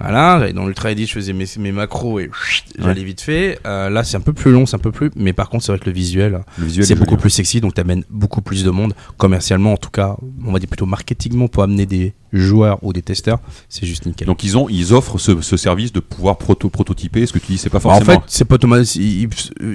Voilà, 0.00 0.38
j'allais 0.38 0.52
dans 0.52 0.64
l'Ultra 0.68 0.92
Edit, 0.92 1.06
je 1.06 1.12
faisais 1.12 1.32
mes, 1.32 1.44
mes 1.58 1.72
macros 1.72 2.20
et 2.20 2.30
j'allais 2.78 3.02
vite 3.02 3.20
fait. 3.20 3.58
Euh, 3.66 3.90
là, 3.90 4.04
c'est 4.04 4.16
un 4.16 4.20
peu 4.20 4.32
plus 4.32 4.52
long, 4.52 4.64
c'est 4.64 4.76
un 4.76 4.78
peu 4.78 4.92
plus. 4.92 5.10
Mais 5.16 5.32
par 5.32 5.48
contre, 5.50 5.64
c'est 5.64 5.72
vrai 5.72 5.80
que 5.80 5.86
le 5.86 5.92
visuel, 5.92 6.38
Le 6.56 6.66
visuel, 6.66 6.86
c'est 6.86 6.92
est 6.92 6.96
beaucoup 6.96 7.10
joli. 7.14 7.20
plus 7.22 7.30
sexy, 7.30 7.60
donc 7.60 7.74
t'amènes 7.74 8.04
beaucoup 8.08 8.40
plus 8.40 8.62
de 8.62 8.70
monde. 8.70 8.94
Commercialement, 9.16 9.72
en 9.72 9.76
tout 9.76 9.90
cas, 9.90 10.16
on 10.46 10.52
va 10.52 10.60
dire 10.60 10.68
plutôt 10.68 10.86
marketingement 10.86 11.48
pour 11.48 11.64
amener 11.64 11.84
des 11.84 12.12
joueurs 12.32 12.78
ou 12.82 12.92
des 12.92 13.02
testeurs, 13.02 13.40
c'est 13.68 13.86
juste 13.86 14.06
nickel. 14.06 14.28
Donc 14.28 14.44
ils 14.44 14.56
ont, 14.56 14.68
ils 14.68 14.94
offrent 14.94 15.18
ce, 15.18 15.40
ce 15.40 15.56
service 15.56 15.92
de 15.92 15.98
pouvoir 15.98 16.38
proto 16.38 16.68
prototyper. 16.68 17.26
Ce 17.26 17.32
que 17.32 17.40
tu 17.40 17.50
dis, 17.50 17.58
c'est 17.58 17.68
pas 17.68 17.80
Bah, 17.80 17.88
en 17.90 17.94
forcément. 17.98 18.20
fait, 18.20 18.26
c'est 18.28 18.44
pas. 18.44 18.56
Ils, 18.94 19.28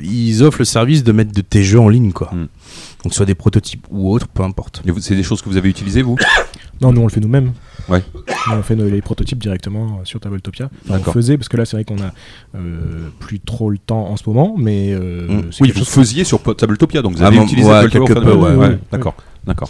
ils 0.05 0.41
offrent 0.43 0.59
le 0.59 0.65
service 0.65 1.03
de 1.03 1.11
mettre 1.11 1.33
de 1.33 1.41
tes 1.41 1.63
jeux 1.63 1.81
en 1.81 1.89
ligne, 1.89 2.13
quoi. 2.13 2.29
Hmm. 2.33 2.47
Donc, 3.03 3.13
soit 3.13 3.25
des 3.25 3.35
prototypes 3.35 3.85
ou 3.89 4.11
autres, 4.11 4.27
peu 4.27 4.43
importe. 4.43 4.81
C'est 5.01 5.15
des 5.15 5.23
choses 5.23 5.41
que 5.41 5.49
vous 5.49 5.57
avez 5.57 5.69
utilisées 5.69 6.01
vous 6.01 6.15
Non, 6.81 6.91
nous 6.91 7.01
on 7.01 7.05
le 7.05 7.11
fait 7.11 7.19
nous-mêmes. 7.21 7.53
Ouais. 7.87 8.01
Nous, 8.49 8.53
on 8.57 8.63
fait 8.63 8.75
nos- 8.75 8.89
les 8.89 9.01
prototypes 9.01 9.37
directement 9.39 9.85
euh, 9.99 10.05
sur 10.05 10.19
Tabletopia. 10.19 10.69
Enfin, 10.89 10.99
on 11.05 11.11
faisait 11.11 11.37
parce 11.37 11.47
que 11.47 11.55
là 11.57 11.65
c'est 11.65 11.77
vrai 11.77 11.83
qu'on 11.85 11.97
a 12.01 12.11
euh, 12.55 13.09
plus 13.19 13.39
trop 13.39 13.69
le 13.69 13.77
temps 13.77 14.07
en 14.09 14.17
ce 14.17 14.23
moment, 14.27 14.55
mais 14.57 14.91
euh, 14.93 15.27
Mm. 15.27 15.49
Oui, 15.61 15.71
vous 15.75 15.85
faisiez 15.85 16.23
sur 16.23 16.41
Tabletopia, 16.41 17.01
donc 17.01 17.15
vous 17.15 17.23
Ah, 17.23 17.27
avez 17.27 17.37
utilisé 17.37 17.67
ouais, 17.69 17.81
Tabletopia 17.89 18.15
quelque 18.15 18.19
peu, 18.25 18.35
mesure. 18.35 18.41
ouais, 18.59 18.67
ouais. 18.69 18.79
D'accord, 18.91 19.15
d'accord. 19.45 19.69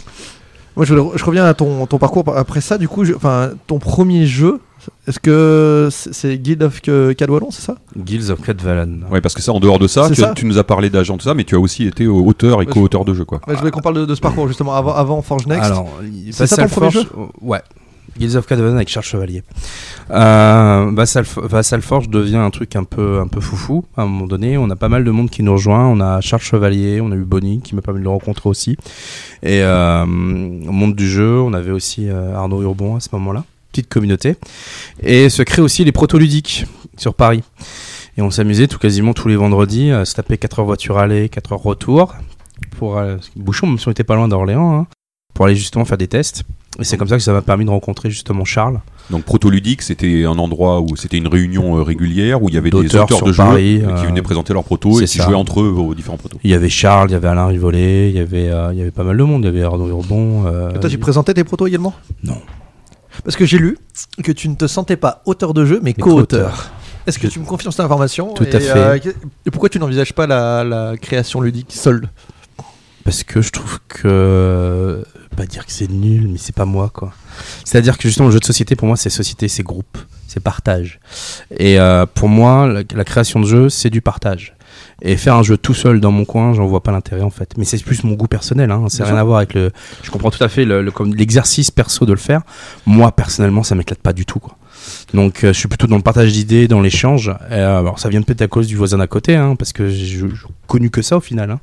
Moi, 0.76 0.84
je, 0.86 0.94
je 0.94 1.24
reviens 1.24 1.44
à 1.44 1.54
ton, 1.54 1.86
ton 1.86 1.98
parcours 1.98 2.24
après 2.36 2.60
ça. 2.60 2.78
Du 2.78 2.88
coup, 2.88 3.04
je- 3.04 3.14
enfin, 3.14 3.50
ton 3.68 3.78
premier 3.78 4.26
jeu, 4.26 4.60
est-ce 5.06 5.18
que 5.18 5.88
c'est 5.90 6.38
Guild 6.38 6.62
of 6.62 6.80
Cadwallon, 6.80 7.50
c'est 7.50 7.62
ça? 7.62 7.76
Guilds 7.96 8.30
of 8.30 8.40
Cadvalan. 8.42 9.00
Ouais, 9.10 9.20
parce 9.20 9.34
que 9.34 9.42
ça, 9.42 9.52
en 9.52 9.60
dehors 9.60 9.78
de 9.78 9.86
ça, 9.86 10.08
tu, 10.08 10.14
ça. 10.20 10.32
tu 10.34 10.46
nous 10.46 10.58
as 10.58 10.64
parlé 10.64 10.90
d'agent, 10.90 11.16
tout 11.16 11.24
ça, 11.24 11.34
mais 11.34 11.44
tu 11.44 11.54
as 11.54 11.58
aussi 11.60 11.86
été 11.86 12.06
auteur 12.06 12.62
et 12.62 12.66
Ouais, 12.66 12.72
co-auteur 12.72 13.04
de 13.04 13.14
jeu, 13.14 13.24
quoi. 13.24 13.40
Ouais, 13.46 13.54
Je 13.54 13.58
voulais 13.58 13.70
qu'on 13.70 13.80
parle 13.80 13.96
de, 13.96 14.06
de 14.06 14.14
ce 14.14 14.20
parcours 14.20 14.48
justement 14.48 14.74
avant, 14.74 14.94
avant 14.94 15.20
Forge 15.22 15.46
Next. 15.46 15.64
Alors, 15.64 15.88
C'est 16.32 16.46
ça 16.46 16.56
ton 16.56 16.62
Vassal 16.62 16.70
premier 16.90 16.90
Forge- 17.04 17.28
Ouais. 17.40 17.60
Guilds 18.16 18.36
of 18.36 18.46
Cadvalan 18.46 18.76
avec 18.76 18.88
Charles 18.88 19.04
Chevalier. 19.06 19.42
Euh, 20.10 20.90
Vassal, 20.94 21.24
Vassal 21.36 21.82
Forge 21.82 22.08
devient 22.08 22.36
un 22.36 22.50
truc 22.50 22.76
un 22.76 22.84
peu, 22.84 23.18
un 23.18 23.26
peu 23.26 23.40
foufou 23.40 23.84
à 23.96 24.02
un 24.02 24.06
moment 24.06 24.26
donné. 24.26 24.56
On 24.56 24.70
a 24.70 24.76
pas 24.76 24.88
mal 24.88 25.02
de 25.02 25.10
monde 25.10 25.30
qui 25.30 25.42
nous 25.42 25.52
rejoint. 25.52 25.86
On 25.88 26.00
a 26.00 26.20
Charles 26.20 26.42
Chevalier, 26.42 27.00
on 27.00 27.10
a 27.10 27.16
eu 27.16 27.24
Bonnie 27.24 27.60
qui 27.60 27.74
m'a 27.74 27.82
permis 27.82 27.98
de 28.00 28.04
le 28.04 28.10
rencontrer 28.10 28.48
aussi. 28.48 28.76
Et 29.42 29.62
euh, 29.62 30.04
au 30.04 30.06
monde 30.72 30.94
du 30.94 31.08
jeu, 31.08 31.40
on 31.40 31.52
avait 31.54 31.72
aussi 31.72 32.08
euh, 32.08 32.36
Arnaud 32.36 32.62
Urbon 32.62 32.94
à 32.96 33.00
ce 33.00 33.08
moment-là. 33.12 33.44
Petite 33.74 33.88
communauté. 33.88 34.36
Et 35.02 35.28
se 35.28 35.42
créent 35.42 35.60
aussi 35.60 35.84
les 35.84 35.90
proto-ludiques 35.90 36.64
sur 36.96 37.12
Paris. 37.12 37.42
Et 38.16 38.22
on 38.22 38.30
s'amusait 38.30 38.68
tout 38.68 38.78
quasiment 38.78 39.14
tous 39.14 39.26
les 39.26 39.34
vendredis 39.34 39.90
à 39.90 40.04
se 40.04 40.14
taper 40.14 40.38
4 40.38 40.60
heures 40.60 40.66
voiture 40.66 40.96
aller, 40.96 41.28
4 41.28 41.54
heures 41.54 41.62
retour. 41.62 42.14
Pour 42.78 42.98
euh, 42.98 43.16
Bouchon, 43.34 43.66
même 43.66 43.78
si 43.80 43.88
on 43.88 43.90
était 43.90 44.04
pas 44.04 44.14
loin 44.14 44.28
d'Orléans, 44.28 44.78
hein, 44.78 44.86
pour 45.34 45.46
aller 45.46 45.56
justement 45.56 45.84
faire 45.84 45.98
des 45.98 46.06
tests. 46.06 46.44
Et 46.80 46.84
c'est 46.84 46.96
comme 46.96 47.06
ça 47.08 47.16
que 47.16 47.22
ça 47.22 47.32
m'a 47.32 47.42
permis 47.42 47.64
de 47.64 47.70
rencontrer 47.70 48.10
justement 48.10 48.44
Charles. 48.44 48.80
Donc 49.10 49.22
Protoludique, 49.24 49.82
c'était 49.82 50.24
un 50.24 50.38
endroit 50.38 50.80
où 50.80 50.96
c'était 50.96 51.18
une 51.18 51.28
réunion 51.28 51.76
euh, 51.78 51.82
régulière 51.82 52.42
où 52.42 52.48
il 52.48 52.54
y 52.56 52.58
avait 52.58 52.70
des 52.70 52.78
auteurs 52.96 53.06
de 53.22 53.32
jeux 53.32 53.36
Paris, 53.36 53.80
euh, 53.84 53.94
qui 54.00 54.06
venaient 54.06 54.22
présenter 54.22 54.52
leurs 54.52 54.64
protos 54.64 55.00
et 55.00 55.04
qui 55.04 55.18
ça. 55.18 55.24
jouaient 55.24 55.34
entre 55.36 55.60
eux 55.60 55.68
aux 55.68 55.94
différents 55.94 56.16
protos. 56.16 56.38
Il 56.42 56.50
y 56.50 56.54
avait 56.54 56.68
Charles, 56.68 57.10
il 57.10 57.12
y 57.12 57.16
avait 57.16 57.28
Alain 57.28 57.46
Rivollet, 57.46 58.10
il 58.10 58.16
y 58.16 58.18
avait, 58.20 58.48
euh, 58.50 58.72
il 58.72 58.78
y 58.78 58.82
avait 58.82 58.90
pas 58.90 59.04
mal 59.04 59.16
de 59.16 59.22
monde. 59.22 59.42
Il 59.42 59.46
y 59.46 59.48
avait 59.48 59.62
Arnaud 59.62 59.88
Urbon. 59.88 60.46
euh, 60.46 60.70
Et 60.74 60.80
toi, 60.80 60.90
tu 60.90 60.98
présentais 60.98 61.34
tes 61.34 61.44
protos 61.44 61.66
également? 61.68 61.94
Non. 62.24 62.38
Parce 63.22 63.36
que 63.36 63.46
j'ai 63.46 63.58
lu 63.58 63.78
que 64.22 64.32
tu 64.32 64.48
ne 64.48 64.54
te 64.56 64.66
sentais 64.66 64.96
pas 64.96 65.22
auteur 65.26 65.54
de 65.54 65.64
jeu, 65.64 65.76
mais 65.82 65.94
Mais 65.96 66.02
co-auteur. 66.02 66.70
Est-ce 67.06 67.18
que 67.18 67.26
tu 67.26 67.38
me 67.38 67.44
confirmes 67.44 67.70
cette 67.70 67.84
information 67.84 68.32
Tout 68.34 68.44
et, 68.44 68.54
à 68.54 68.60
fait. 68.60 68.70
euh, 69.08 69.12
et 69.46 69.50
pourquoi 69.50 69.68
tu 69.68 69.78
n'envisages 69.78 70.14
pas 70.14 70.26
la, 70.26 70.64
la 70.64 70.96
création 70.96 71.40
ludique 71.42 71.72
seule? 71.72 72.08
Parce 73.04 73.22
que 73.22 73.42
je 73.42 73.50
trouve 73.50 73.78
que 73.88 75.04
pas 75.36 75.44
dire 75.46 75.66
que 75.66 75.72
c'est 75.72 75.90
nul 75.90 76.28
mais 76.28 76.38
c'est 76.38 76.54
pas 76.54 76.64
moi 76.64 76.90
quoi. 76.94 77.12
C'est 77.64 77.76
à 77.76 77.80
dire 77.82 77.98
que 77.98 78.04
justement 78.08 78.28
le 78.28 78.32
jeu 78.32 78.40
de 78.40 78.44
société 78.46 78.76
pour 78.76 78.86
moi 78.88 78.96
c'est 78.96 79.10
société 79.10 79.48
c'est 79.48 79.62
groupe 79.62 79.98
c'est 80.28 80.40
partage. 80.40 81.00
Et 81.58 81.78
euh, 81.78 82.06
pour 82.06 82.28
moi 82.28 82.66
la, 82.66 82.82
la 82.94 83.04
création 83.04 83.40
de 83.40 83.46
jeu 83.46 83.68
c'est 83.68 83.90
du 83.90 84.00
partage 84.00 84.53
et 85.02 85.16
faire 85.16 85.34
un 85.34 85.42
jeu 85.42 85.56
tout 85.56 85.74
seul 85.74 86.00
dans 86.00 86.10
mon 86.12 86.24
coin 86.24 86.52
j'en 86.54 86.66
vois 86.66 86.82
pas 86.82 86.92
l'intérêt 86.92 87.22
en 87.22 87.30
fait 87.30 87.52
mais 87.56 87.64
c'est 87.64 87.82
plus 87.82 88.04
mon 88.04 88.14
goût 88.14 88.26
personnel 88.28 88.70
hein. 88.70 88.84
c'est 88.88 89.02
rien 89.04 89.16
à 89.16 89.24
voir 89.24 89.38
avec 89.38 89.54
le 89.54 89.70
je 90.02 90.10
comprends 90.10 90.30
tout 90.30 90.42
à 90.42 90.48
fait 90.48 90.64
le, 90.64 90.82
le- 90.82 90.92
l'exercice 91.16 91.70
perso 91.70 92.06
de 92.06 92.12
le 92.12 92.18
faire 92.18 92.42
moi 92.86 93.12
personnellement 93.12 93.62
ça 93.62 93.74
m'éclate 93.74 93.98
pas 94.00 94.12
du 94.12 94.24
tout 94.26 94.38
quoi 94.38 94.56
donc 95.14 95.44
euh, 95.44 95.52
je 95.54 95.58
suis 95.58 95.68
plutôt 95.68 95.86
dans 95.86 95.96
le 95.96 96.02
partage 96.02 96.30
d'idées, 96.32 96.68
dans 96.68 96.82
l'échange. 96.82 97.32
Euh, 97.50 97.78
alors 97.78 97.98
ça 97.98 98.10
vient 98.10 98.20
peut-être 98.20 98.42
à 98.42 98.48
cause 98.48 98.66
du 98.66 98.76
voisin 98.76 98.98
d'à 98.98 99.06
côté, 99.06 99.34
hein, 99.34 99.56
parce 99.56 99.72
que 99.72 99.88
j'ai 99.88 100.04
j'ai 100.04 100.26
connu 100.66 100.90
que 100.90 101.00
ça 101.00 101.16
au 101.16 101.20
final. 101.20 101.50
hein. 101.52 101.60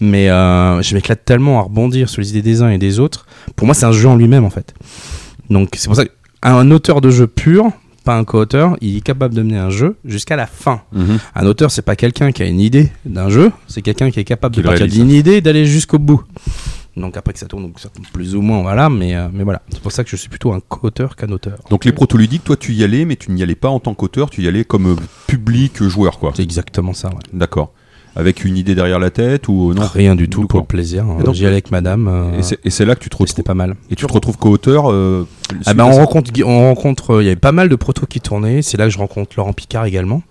Mais 0.00 0.30
euh, 0.30 0.80
je 0.80 0.94
m'éclate 0.94 1.24
tellement 1.24 1.58
à 1.58 1.62
rebondir 1.62 2.08
sur 2.08 2.20
les 2.20 2.28
idées 2.30 2.42
des 2.42 2.62
uns 2.62 2.70
et 2.70 2.78
des 2.78 3.00
autres. 3.00 3.26
Pour 3.56 3.66
moi, 3.66 3.74
c'est 3.74 3.86
un 3.86 3.92
jeu 3.92 4.06
en 4.08 4.14
lui-même 4.14 4.44
en 4.44 4.50
fait. 4.50 4.74
Donc 5.48 5.70
c'est 5.76 5.88
pour 5.88 5.96
ça 5.96 6.04
qu'un 6.04 6.70
auteur 6.70 7.00
de 7.00 7.10
jeu 7.10 7.26
pur, 7.26 7.70
pas 8.04 8.16
un 8.16 8.24
co-auteur, 8.24 8.76
il 8.80 8.96
est 8.96 9.00
capable 9.00 9.34
de 9.34 9.42
mener 9.42 9.58
un 9.58 9.70
jeu 9.70 9.96
jusqu'à 10.04 10.36
la 10.36 10.46
fin. 10.46 10.82
Mhm. 10.92 11.18
Un 11.34 11.46
auteur, 11.46 11.70
c'est 11.70 11.82
pas 11.82 11.96
quelqu'un 11.96 12.32
qui 12.32 12.42
a 12.42 12.46
une 12.46 12.60
idée 12.60 12.90
d'un 13.04 13.28
jeu, 13.28 13.52
c'est 13.66 13.82
quelqu'un 13.82 14.10
qui 14.10 14.20
est 14.20 14.24
capable 14.24 14.54
Qui 14.54 14.62
de 14.62 14.66
partir 14.66 14.86
d'une 14.88 15.10
idée 15.10 15.34
et 15.34 15.40
d'aller 15.40 15.66
jusqu'au 15.66 15.98
bout. 15.98 16.22
Donc 16.96 17.16
après 17.16 17.32
que 17.32 17.38
ça 17.38 17.46
tourne, 17.46 17.64
donc 17.64 17.78
ça 17.78 17.88
tourne 17.88 18.06
plus 18.12 18.34
ou 18.34 18.42
moins, 18.42 18.62
voilà. 18.62 18.90
Mais, 18.90 19.14
euh, 19.14 19.28
mais 19.32 19.44
voilà, 19.44 19.62
c'est 19.70 19.80
pour 19.80 19.92
ça 19.92 20.02
que 20.04 20.10
je 20.10 20.16
suis 20.16 20.28
plutôt 20.28 20.52
un 20.52 20.60
co-auteur 20.60 21.16
qu'un 21.16 21.30
auteur. 21.30 21.58
Donc 21.70 21.84
les 21.84 21.92
protoludiques, 21.92 22.44
toi 22.44 22.56
tu 22.56 22.72
y 22.72 22.84
allais, 22.84 23.04
mais 23.04 23.16
tu 23.16 23.30
n'y 23.30 23.42
allais 23.42 23.54
pas 23.54 23.68
en 23.68 23.80
tant 23.80 23.94
qu'auteur, 23.94 24.30
tu 24.30 24.42
y 24.42 24.48
allais 24.48 24.64
comme 24.64 24.88
euh, 24.88 24.96
public 25.26 25.82
joueur, 25.82 26.18
quoi. 26.18 26.32
C'est 26.34 26.42
exactement 26.42 26.92
ça. 26.92 27.08
Ouais. 27.08 27.14
D'accord. 27.32 27.72
Avec 28.16 28.44
une 28.44 28.56
idée 28.56 28.74
derrière 28.74 28.98
la 28.98 29.10
tête 29.10 29.46
ou 29.48 29.70
euh, 29.70 29.74
non? 29.74 29.82
Rien 29.92 30.16
du 30.16 30.28
tout 30.28 30.46
pour 30.46 30.60
le 30.60 30.66
plaisir. 30.66 31.04
J'y 31.32 31.44
allais 31.46 31.54
avec 31.54 31.70
madame. 31.70 32.08
euh, 32.08 32.38
Et 32.38 32.42
c'est- 32.42 32.58
là 32.84 32.94
que 32.94 33.00
tu 33.00 33.08
te 33.08 33.14
et 33.14 33.16
retrouves. 33.16 33.28
c'était 33.28 33.42
pas 33.42 33.54
mal. 33.54 33.76
Et 33.90 33.94
tu 33.96 34.04
te 34.06 34.12
retrouves 34.12 34.36
co-auteur. 34.36 34.90
euh, 34.90 35.26
Ah 35.66 35.74
à 35.74 35.86
on 35.86 35.92
rencontre, 35.92 36.30
on 36.44 36.60
rencontre, 36.68 37.14
euh, 37.14 37.22
il 37.22 37.26
y 37.26 37.28
avait 37.28 37.36
pas 37.36 37.52
mal 37.52 37.68
de 37.68 37.76
protos 37.76 38.06
qui 38.06 38.20
tournaient. 38.20 38.62
C'est 38.62 38.76
là 38.76 38.84
que 38.86 38.90
je 38.90 38.98
rencontre 38.98 39.34
Laurent 39.36 39.52
Picard 39.52 39.84
également, 39.84 40.22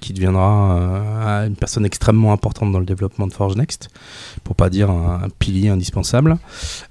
qui 0.00 0.12
deviendra 0.12 0.76
euh, 0.78 1.46
une 1.46 1.56
personne 1.56 1.84
extrêmement 1.84 2.32
importante 2.32 2.72
dans 2.72 2.78
le 2.78 2.84
développement 2.86 3.26
de 3.26 3.32
Forge 3.32 3.56
Next, 3.56 3.88
pour 4.44 4.54
pas 4.56 4.70
dire 4.70 4.90
un, 4.90 5.22
un 5.24 5.28
pilier 5.38 5.68
indispensable. 5.68 6.36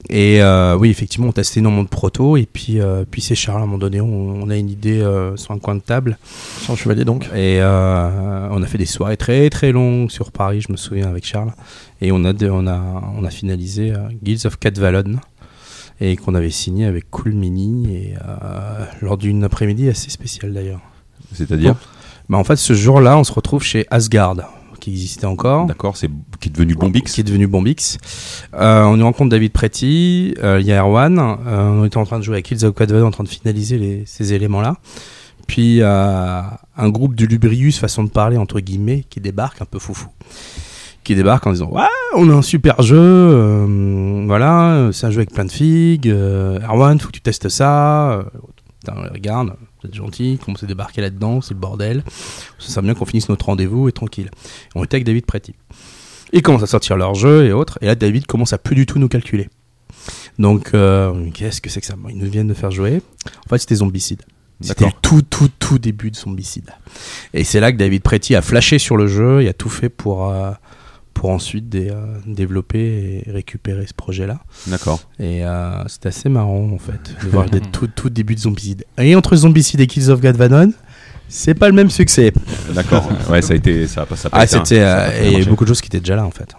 Et 0.10 0.42
euh, 0.42 0.78
oui, 0.78 0.90
effectivement, 0.90 1.28
on 1.28 1.32
testait 1.32 1.60
énormément 1.60 1.84
de 1.84 1.90
protos. 1.90 2.38
Et 2.38 2.46
puis, 2.46 2.80
euh, 2.80 3.06
puis 3.10 3.22
c'est 3.22 3.36
Charles, 3.36 3.60
à 3.60 3.64
un 3.64 3.66
moment 3.68 3.78
donné, 3.78 4.02
on, 4.02 4.08
on 4.44 4.50
a 4.50 4.58
une 4.58 4.70
idée 4.70 5.02
euh, 5.02 5.36
sur 5.38 5.52
un 5.52 5.60
coin 5.60 5.76
de 5.76 5.82
table. 5.82 6.18
Sans 6.62 6.76
chevalier 6.76 7.06
donc 7.06 7.26
Et 7.34 7.60
euh, 7.62 8.48
on 8.52 8.62
a 8.62 8.66
fait 8.66 8.78
des 8.78 8.86
soirées 8.86 9.18
très 9.18 9.50
très 9.50 9.72
longues 9.72 10.10
sur 10.12 10.32
Paris, 10.32 10.62
je 10.62 10.72
me 10.72 10.78
souviens, 10.78 11.08
avec 11.08 11.26
Charles. 11.26 11.54
Et 12.02 12.12
on 12.12 12.24
a, 12.26 12.34
de- 12.34 12.50
on 12.50 12.68
a, 12.68 12.82
on 13.18 13.24
a 13.24 13.30
finalisé 13.30 13.92
euh, 13.92 13.98
Guilds 14.24 14.46
of 14.46 14.58
Cadvalon. 14.60 15.16
Et 16.02 16.18
qu'on 16.18 16.36
avait 16.36 16.50
signé 16.50 16.86
avec 16.86 17.10
Cool 17.10 17.32
Mini. 17.34 17.96
Et 17.96 18.14
euh, 18.16 18.86
lors 19.02 19.18
d'une 19.18 19.44
après-midi 19.46 19.88
assez 19.88 20.10
spéciale 20.10 20.54
d'ailleurs. 20.54 20.82
C'est-à-dire? 21.34 21.76
Bah, 22.30 22.38
en 22.38 22.44
fait, 22.44 22.56
ce 22.56 22.74
jour-là, 22.74 23.18
on 23.18 23.24
se 23.24 23.32
retrouve 23.32 23.64
chez 23.64 23.86
Asgard, 23.92 24.36
qui 24.80 24.92
existait 24.92 25.26
encore. 25.26 25.66
D'accord, 25.68 25.96
c'est 25.98 26.10
qui 26.40 26.50
est 26.50 26.52
devenu 26.52 26.76
Bombix. 26.76 27.14
Qui 27.14 27.22
est 27.22 27.24
devenu 27.24 27.48
Bombix. 27.48 27.98
Euh, 28.56 28.84
on 28.84 28.98
y 28.98 29.02
rencontre 29.04 29.30
David 29.30 29.52
Preti, 29.52 30.34
euh, 30.44 30.60
il 30.60 30.66
y 30.68 30.72
a 30.72 30.82
Erwan. 30.82 31.18
euh, 31.20 31.70
on 31.70 31.86
était 31.86 31.98
en 31.98 32.06
train 32.06 32.20
de 32.20 32.24
jouer 32.24 32.36
avec 32.36 32.48
Guilds 32.48 32.64
of 32.66 32.76
Cadvalon, 32.76 33.08
en 33.08 33.12
train 33.12 33.24
de 33.24 33.30
finaliser 33.30 33.78
les- 33.78 34.04
ces 34.06 34.34
éléments-là. 34.34 34.78
Puis 35.48 35.82
un 35.84 36.90
groupe 36.90 37.14
de 37.16 37.26
Lubrius, 37.28 37.78
façon 37.78 38.04
de 38.04 38.10
parler 38.10 38.38
entre 38.38 38.60
guillemets, 38.60 39.06
qui 39.10 39.20
débarque 39.22 39.62
un 39.62 39.66
peu 39.66 39.78
foufou. 39.78 40.08
Qui 41.04 41.14
débarque 41.14 41.46
en 41.46 41.52
disant 41.52 41.70
Ouais, 41.72 41.84
on 42.16 42.28
a 42.32 42.34
un 42.34 42.42
super 42.42 42.82
jeu, 42.82 43.66
voilà, 44.26 44.90
c'est 44.92 45.06
un 45.06 45.12
jeu 45.12 45.18
avec 45.20 45.32
plein 45.32 45.46
de 45.46 45.52
figues. 45.52 46.08
Erwan, 46.08 47.00
faut 47.00 47.08
que 47.10 47.14
tu 47.14 47.22
testes 47.22 47.50
ça. 47.50 48.26
Putain, 48.80 48.96
regarde, 49.14 49.54
êtes 49.86 49.96
gentil, 49.96 50.40
comment 50.44 50.58
c'est 50.58 50.68
débarqué 50.68 51.02
là-dedans, 51.02 51.42
c'est 51.42 51.54
le 51.54 51.60
bordel. 51.60 52.04
Ça 52.60 52.70
serait 52.70 52.82
bien 52.82 52.94
qu'on 52.94 53.06
finisse 53.06 53.30
notre 53.30 53.46
rendez-vous 53.46 53.88
et 53.88 53.92
tranquille. 53.92 54.30
On 54.76 54.84
était 54.84 54.96
avec 54.96 55.06
David 55.06 55.26
Preti. 55.26 55.56
Ils 56.34 56.42
commencent 56.42 56.64
à 56.64 56.68
sortir 56.68 56.98
leur 56.98 57.16
jeu 57.16 57.46
et 57.46 57.54
autres, 57.54 57.78
et 57.82 57.86
là 57.86 57.96
David 57.96 58.26
commence 58.26 58.54
à 58.54 58.58
plus 58.58 58.76
du 58.76 58.86
tout 58.86 59.00
nous 59.00 59.08
calculer. 59.08 59.50
Donc, 60.38 60.72
euh, 60.74 61.30
qu'est-ce 61.34 61.62
que 61.62 61.70
c'est 61.70 61.80
que 61.80 61.88
ça? 61.88 61.96
Ils 62.10 62.18
nous 62.18 62.30
viennent 62.30 62.48
de 62.48 62.54
faire 62.54 62.72
jouer. 62.72 63.02
En 63.46 63.50
fait, 63.50 63.58
c'était 63.60 63.76
Zombicide. 63.76 64.22
C'était 64.62 64.92
tout, 65.02 65.22
tout, 65.22 65.50
tout 65.60 65.80
début 65.80 66.12
de 66.12 66.16
Zombicide. 66.16 66.70
Et 67.34 67.44
c'est 67.44 67.60
là 67.60 67.72
que 67.72 67.78
David 67.78 68.02
Preti 68.02 68.36
a 68.36 68.42
flashé 68.42 68.80
sur 68.80 68.98
le 68.98 69.08
jeu 69.08 69.42
et 69.42 69.50
a 69.50 69.54
tout 69.54 69.70
fait 69.70 69.90
pour, 69.90 70.30
euh, 70.30 70.52
pour 71.16 71.32
ensuite 71.32 71.68
dé- 71.70 71.90
euh, 71.90 72.18
développer 72.28 73.24
et 73.26 73.32
récupérer 73.32 73.88
ce 73.88 73.94
projet-là. 73.96 74.38
D'accord. 74.68 75.00
Et 75.20 75.44
euh, 75.44 75.84
c'était 75.88 76.10
assez 76.10 76.30
marrant, 76.30 76.70
en 76.72 76.78
fait, 76.78 77.16
de 77.24 77.30
voir 77.30 77.46
le 77.52 77.60
tout, 77.60 77.88
tout 77.88 78.12
début 78.12 78.36
de 78.36 78.42
Zombicide. 78.42 78.86
Et 79.00 79.16
entre 79.16 79.36
Zombicide 79.36 79.80
et 79.80 79.88
Kills 79.88 80.12
of 80.12 80.22
Gadvanon, 80.22 80.72
c'est 81.28 81.56
pas 81.56 81.68
le 81.68 81.74
même 81.74 81.90
succès. 81.90 82.32
D'accord. 82.74 83.10
ouais, 83.32 83.42
ça 83.42 83.54
a 83.54 83.56
été, 83.56 83.88
ça 83.88 84.02
a 84.04 84.06
pas, 84.06 84.16
ça 84.16 84.28
a 84.28 84.32
Ah, 84.34 84.46
c'était. 84.46 84.82
euh, 84.82 85.10
et 85.10 85.18
il 85.20 85.24
y 85.24 85.28
avait 85.28 85.34
marché. 85.38 85.50
beaucoup 85.50 85.64
de 85.64 85.70
choses 85.70 85.82
qui 85.82 85.88
étaient 85.88 86.00
déjà 86.02 86.16
là, 86.16 86.26
en 86.26 86.32
fait. 86.32 86.54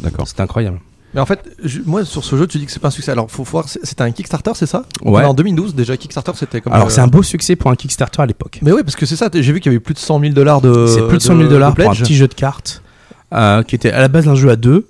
D'accord. 0.00 0.28
C'était 0.28 0.42
incroyable. 0.42 0.78
Mais 1.14 1.20
en 1.20 1.26
fait, 1.26 1.40
je- 1.62 1.80
moi 1.86 2.04
sur 2.04 2.24
ce 2.24 2.34
jeu, 2.36 2.46
tu 2.48 2.58
dis 2.58 2.66
que 2.66 2.72
c'est 2.72 2.80
pas 2.80 2.88
un 2.88 2.90
succès. 2.90 3.12
Alors, 3.12 3.30
faut 3.30 3.44
voir, 3.44 3.68
c'est- 3.68 3.78
c'était 3.84 4.02
un 4.02 4.10
Kickstarter, 4.10 4.50
c'est 4.54 4.66
ça? 4.66 4.84
Ouais. 5.02 5.12
On 5.12 5.20
est 5.20 5.24
En 5.24 5.32
2012, 5.34 5.74
déjà, 5.74 5.96
Kickstarter, 5.96 6.32
c'était 6.34 6.60
comme. 6.60 6.72
Alors, 6.72 6.88
euh, 6.88 6.90
c'est 6.90 7.00
un 7.00 7.06
beau 7.06 7.22
succès 7.22 7.54
pour 7.56 7.70
un 7.70 7.76
Kickstarter 7.76 8.20
à 8.20 8.26
l'époque. 8.26 8.58
Mais 8.62 8.72
oui, 8.72 8.82
parce 8.82 8.96
que 8.96 9.06
c'est 9.06 9.14
ça. 9.16 9.28
J'ai 9.32 9.52
vu 9.52 9.60
qu'il 9.60 9.70
y 9.70 9.74
avait 9.74 9.80
plus 9.80 9.94
de 9.94 9.98
100 10.00 10.18
000 10.20 10.32
dollars 10.34 10.60
de. 10.60 10.86
C'est 10.88 11.06
plus 11.06 11.18
de 11.18 11.22
100 11.22 11.36
000 11.36 11.48
dollars 11.48 11.74
pour 11.74 11.88
un 11.90 11.94
petit 11.94 12.16
jeu 12.16 12.26
de 12.28 12.34
cartes 12.34 12.82
euh, 13.34 13.62
qui 13.62 13.74
était 13.74 13.90
à 13.90 14.00
la 14.00 14.08
base 14.08 14.28
un 14.28 14.34
jeu 14.34 14.50
à 14.50 14.56
2 14.56 14.86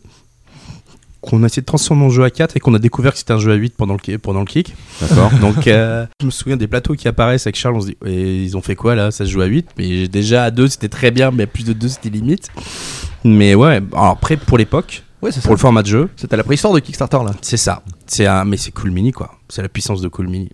qu'on 1.21 1.43
a 1.43 1.47
essayé 1.47 1.63
de 1.63 1.67
transformer 1.67 2.05
en 2.05 2.11
jeu 2.11 2.23
à 2.23 2.31
4 2.31 2.55
et 2.57 2.61
qu'on 2.61 2.75
a 2.75 2.79
découvert 2.79 3.13
que 3.13 3.19
c'était 3.19 3.33
un 3.33 3.39
jeu 3.39 3.51
à 3.51 3.55
8 3.55 3.75
pendant 3.79 3.95
le, 3.95 3.99
ki- 3.99 4.19
pendant 4.19 4.41
le 4.41 4.45
kick. 4.47 4.75
D'accord. 5.01 5.31
Donc 5.41 5.67
euh, 5.67 6.05
je 6.21 6.27
me 6.27 6.31
souviens 6.31 6.59
des 6.59 6.67
plateaux 6.67 6.93
qui 6.95 7.09
apparaissent 7.09 7.47
avec 7.47 7.57
Charles, 7.57 7.77
on 7.77 7.81
se 7.81 7.87
dit 7.87 7.97
et 8.05 8.43
ils 8.45 8.57
ont 8.59 8.61
fait 8.61 8.75
quoi 8.77 8.95
là? 8.95 9.11
Ça 9.11 9.25
se 9.25 9.31
joue 9.31 9.41
à 9.41 9.47
8 9.47 9.69
mais 9.79 10.07
déjà 10.09 10.45
à 10.45 10.51
2 10.51 10.69
c'était 10.69 10.91
très 10.91 11.11
bien 11.11 11.31
mais 11.31 11.45
à 11.45 11.47
plus 11.47 11.65
de 11.65 11.73
2 11.73 11.89
c'était 11.89 12.11
limite. 12.11 12.49
Mais 13.25 13.55
ouais, 13.55 13.81
alors 13.93 14.07
après 14.11 14.37
pour 14.37 14.59
l'époque, 14.59 15.03
Ouais, 15.23 15.33
c'est 15.33 15.41
ça. 15.41 15.47
pour 15.47 15.55
le 15.55 15.59
format 15.61 15.81
de 15.83 15.87
jeu, 15.89 16.11
C'était 16.17 16.37
la 16.37 16.45
préhistoire 16.45 16.75
de 16.75 16.81
Kickstarter 16.81 17.17
là. 17.25 17.31
c'est 17.41 17.57
ça. 17.57 17.83
C'est 18.07 18.27
un 18.27 18.45
mais 18.45 18.59
c'est 18.59 18.73
Cool 18.73 18.91
Mini 18.91 19.11
quoi. 19.13 19.31
C'est 19.49 19.63
la 19.63 19.71
puissance 19.71 20.03
de 20.03 20.09
Cool 20.09 20.29
Mini. 20.29 20.51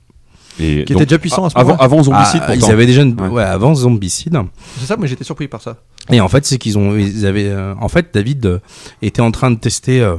Et 0.61 0.85
Qui 0.85 0.93
donc, 0.93 1.03
était 1.03 1.07
déjà 1.07 1.19
puissant 1.19 1.45
à 1.47 1.51
ce 1.51 1.57
avant, 1.57 1.71
moment-là. 1.71 1.85
avant 1.85 2.03
Zombicide, 2.03 2.43
Ah, 2.47 2.55
ils 2.55 2.65
avaient 2.71 2.87
déjà 2.87 3.03
une... 3.03 3.21
Ouais. 3.21 3.29
ouais, 3.29 3.43
avant 3.43 3.75
Zombicide. 3.75 4.39
C'est 4.79 4.87
ça, 4.87 4.97
mais 4.99 5.07
j'étais 5.09 5.25
surpris 5.25 5.49
par 5.49 5.63
ça. 5.63 5.77
Et 6.11 6.21
en 6.21 6.29
fait, 6.29 6.45
c'est 6.47 6.59
qu'ils 6.59 6.77
ont, 6.79 6.97
ils 6.97 7.27
avaient, 7.27 7.49
euh, 7.49 7.75
en 7.81 7.89
fait, 7.89 8.09
David 8.13 8.47
euh, 8.47 8.59
était 9.03 9.23
en 9.23 9.31
train 9.31 9.51
de 9.51 9.59
tester. 9.59 10.01
euh, 10.01 10.17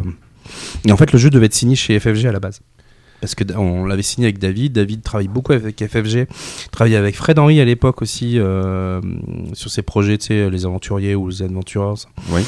et 0.86 0.92
en 0.92 0.98
fait, 0.98 1.12
le 1.14 1.20
jeu 1.20 1.30
devait 1.30 1.46
être 1.46 1.54
signé 1.54 1.76
chez 1.76 2.00
FFG 2.00 2.26
à 2.26 2.32
la 2.32 2.40
base. 2.40 2.60
parce 3.22 3.36
que 3.36 3.44
on 3.56 3.86
l'avait 3.86 4.02
signé 4.02 4.26
avec 4.28 4.40
David. 4.40 4.74
David 4.74 5.04
travaille 5.04 5.28
beaucoup 5.28 5.54
avec 5.54 5.84
FFG, 5.86 6.28
travaillait 6.72 6.98
avec 6.98 7.16
Fred 7.16 7.38
Henry 7.40 7.62
à 7.62 7.66
l'époque 7.66 8.02
aussi 8.02 8.40
euh, 8.40 9.00
sur 9.54 9.70
ses 9.70 9.84
projets, 9.84 10.18
tu 10.18 10.28
sais, 10.28 10.50
les 10.50 10.66
aventuriers 10.66 11.14
ou 11.16 11.28
les 11.30 11.42
adventurers 11.44 11.96
Oui. 12.32 12.42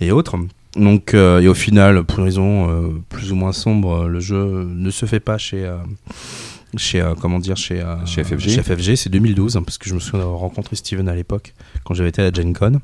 et 0.00 0.10
autres. 0.10 0.36
Donc, 0.76 1.14
euh, 1.14 1.40
et 1.40 1.48
au 1.48 1.54
final, 1.54 2.04
pour 2.04 2.18
une 2.18 2.24
raison 2.26 2.68
euh, 2.68 2.88
plus 3.08 3.32
ou 3.32 3.34
moins 3.36 3.52
sombre, 3.52 4.08
le 4.08 4.20
jeu 4.20 4.64
ne 4.68 4.90
se 4.90 5.06
fait 5.06 5.20
pas 5.20 5.38
chez. 5.38 5.64
Chez 6.78 7.00
euh, 7.00 7.14
comment 7.14 7.38
dire 7.38 7.56
chez, 7.56 7.80
euh, 7.80 8.04
Chez 8.06 8.24
FFG. 8.24 8.48
chez 8.50 8.62
FFG 8.62 8.94
c'est 8.96 9.10
2012 9.10 9.56
hein, 9.56 9.62
parce 9.62 9.78
que 9.78 9.88
je 9.88 9.94
me 9.94 10.00
souviens 10.00 10.20
d'avoir 10.20 10.38
rencontré 10.40 10.76
Steven 10.76 11.08
à 11.08 11.14
l'époque 11.14 11.54
quand 11.84 11.94
j'avais 11.94 12.08
été 12.10 12.22
à 12.22 12.24
la 12.26 12.32
Gen 12.32 12.52
Con 12.54 12.80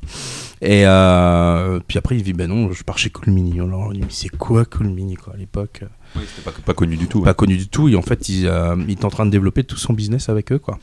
et 0.61 0.85
euh, 0.85 1.79
puis 1.87 1.97
après 1.97 2.15
il 2.17 2.23
dit 2.23 2.33
ben 2.33 2.47
non 2.49 2.71
je 2.71 2.83
pars 2.83 2.97
chez 2.97 3.09
Cool 3.09 3.33
Mini 3.33 3.59
on 3.61 3.91
dit 3.91 3.99
mais 4.01 4.05
c'est 4.09 4.29
quoi 4.29 4.65
Cool 4.65 4.87
Mini 4.89 5.15
quoi 5.15 5.33
à 5.33 5.37
l'époque? 5.37 5.83
Oui, 6.15 6.21
c'était 6.27 6.41
pas, 6.49 6.51
pas 6.63 6.73
connu 6.75 6.95
du 6.95 7.07
tout. 7.07 7.21
pas 7.21 7.29
ouais. 7.29 7.35
connu 7.35 7.57
du 7.57 7.67
tout 7.67 7.89
et 7.89 7.95
en 7.95 8.01
fait 8.03 8.29
il, 8.29 8.45
euh, 8.47 8.75
il 8.87 8.91
est 8.91 9.05
en 9.05 9.09
train 9.09 9.25
de 9.25 9.31
développer 9.31 9.63
tout 9.63 9.77
son 9.77 9.93
business 9.93 10.29
avec 10.29 10.51
eux 10.51 10.59
quoi 10.59 10.77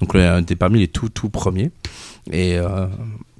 donc 0.00 0.14
là, 0.14 0.36
on 0.38 0.42
était 0.42 0.56
parmi 0.56 0.80
les 0.80 0.88
tout 0.88 1.08
tout 1.08 1.28
premiers 1.30 1.70
et 2.32 2.58
euh, 2.58 2.86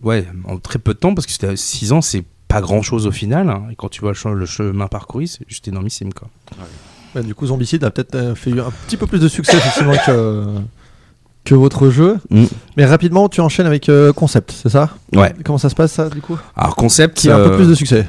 ouais 0.03 0.27
en 0.45 0.59
très 0.59 0.79
peu 0.79 0.95
de 0.95 0.99
temps 0.99 1.15
parce 1.15 1.27
que 1.27 1.33
c'était 1.33 1.57
6 1.57 1.93
ans 1.93 2.01
c'est 2.01 2.25
pas 2.47 2.61
grand 2.61 2.83
chose 2.83 3.07
au 3.09 3.11
final 3.11 3.51
hein. 3.51 3.65
et 3.73 3.75
quand 3.75 3.89
tu 3.89 4.01
vois 4.03 4.11
le, 4.13 4.17
che- 4.17 4.33
le 4.33 4.47
chemin 4.47 4.87
parcouru 4.87 5.27
c'est 5.27 5.45
juste 5.49 5.67
énormissime 5.67 6.13
quoi 6.15 6.29
Bah, 7.15 7.23
du 7.23 7.35
coup, 7.35 7.47
Zombicide 7.47 7.85
a 7.85 7.91
peut-être 7.91 8.15
euh, 8.15 8.35
fait 8.35 8.53
un 8.53 8.73
petit 8.87 8.97
peu 8.97 9.07
plus 9.07 9.21
de 9.21 9.29
succès 9.29 9.57
effectivement 9.57 9.95
que, 10.07 10.45
que 11.45 11.55
votre 11.55 11.91
jeu. 11.91 12.19
Mm. 12.31 12.45
Mais 12.77 12.87
rapidement, 12.87 13.29
tu 13.29 13.41
enchaînes 13.41 13.67
avec 13.67 13.89
euh, 13.89 14.13
Concept, 14.13 14.51
c'est 14.51 14.71
ça? 14.71 14.91
Ouais 15.15 15.33
Comment 15.45 15.59
ça 15.59 15.69
se 15.69 15.75
passe 15.75 15.93
ça 15.93 16.09
du 16.09 16.21
coup? 16.21 16.39
Alors 16.57 16.75
concept 16.75 17.19
Qui 17.19 17.31
a 17.31 17.37
un 17.37 17.45
peu 17.45 17.53
euh, 17.53 17.57
plus 17.57 17.69
de 17.69 17.75
succès. 17.75 18.07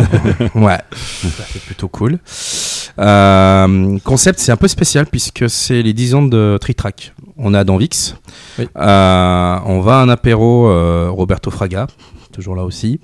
ouais, 0.54 0.78
c'est 0.92 1.62
plutôt 1.62 1.88
cool. 1.88 2.18
Euh, 2.98 3.98
concept, 4.04 4.38
c'est 4.38 4.52
un 4.52 4.56
peu 4.56 4.68
spécial 4.68 5.06
puisque 5.06 5.50
c'est 5.50 5.82
les 5.82 5.92
10 5.92 6.14
ans 6.14 6.22
de 6.22 6.56
Trick 6.60 6.76
Track. 6.76 7.12
On 7.36 7.52
a 7.54 7.64
dans 7.64 7.76
Vix. 7.76 8.14
Oui. 8.58 8.68
On 8.76 9.80
va 9.80 9.98
à 9.98 10.02
un 10.02 10.08
apéro, 10.08 10.68
Roberto 11.12 11.50
Fraga, 11.50 11.86
toujours 12.32 12.54
là 12.54 12.64
aussi. 12.64 13.00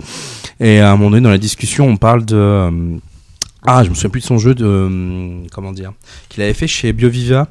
Et 0.60 0.80
à 0.80 0.92
un 0.92 0.96
moment 0.96 1.10
donné, 1.10 1.22
dans 1.22 1.30
la 1.30 1.38
discussion, 1.38 1.86
on 1.86 1.96
parle 1.96 2.24
de. 2.24 2.98
Ah, 3.66 3.82
je 3.84 3.90
me 3.90 3.94
souviens 3.94 4.10
plus 4.10 4.20
de 4.20 4.26
son 4.26 4.38
jeu 4.38 4.54
de. 4.54 4.64
euh, 4.66 5.46
comment 5.52 5.72
dire 5.72 5.92
Qu'il 6.28 6.42
avait 6.42 6.54
fait 6.54 6.66
chez 6.66 6.92
BioViva. 6.92 7.48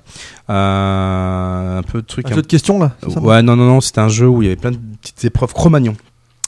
Euh, 0.50 1.80
un 1.80 1.84
peu 1.84 2.02
de 2.02 2.08
trucs. 2.08 2.26
Un 2.32 2.36
jeu 2.36 2.42
de 2.42 2.48
questions 2.48 2.80
là 2.80 2.96
ça 3.14 3.20
Ouais, 3.20 3.42
non, 3.42 3.56
non, 3.56 3.66
non, 3.66 3.82
c'était 3.82 4.00
un 4.02 4.10
jeu 4.10 4.28
où 4.28 4.42
il 4.42 4.46
y 4.46 4.48
avait 4.50 4.56
plein 4.60 4.72
de 4.72 4.80
petites 5.02 5.26
épreuves 5.26 5.54
Cro-Magnon. 5.54 5.96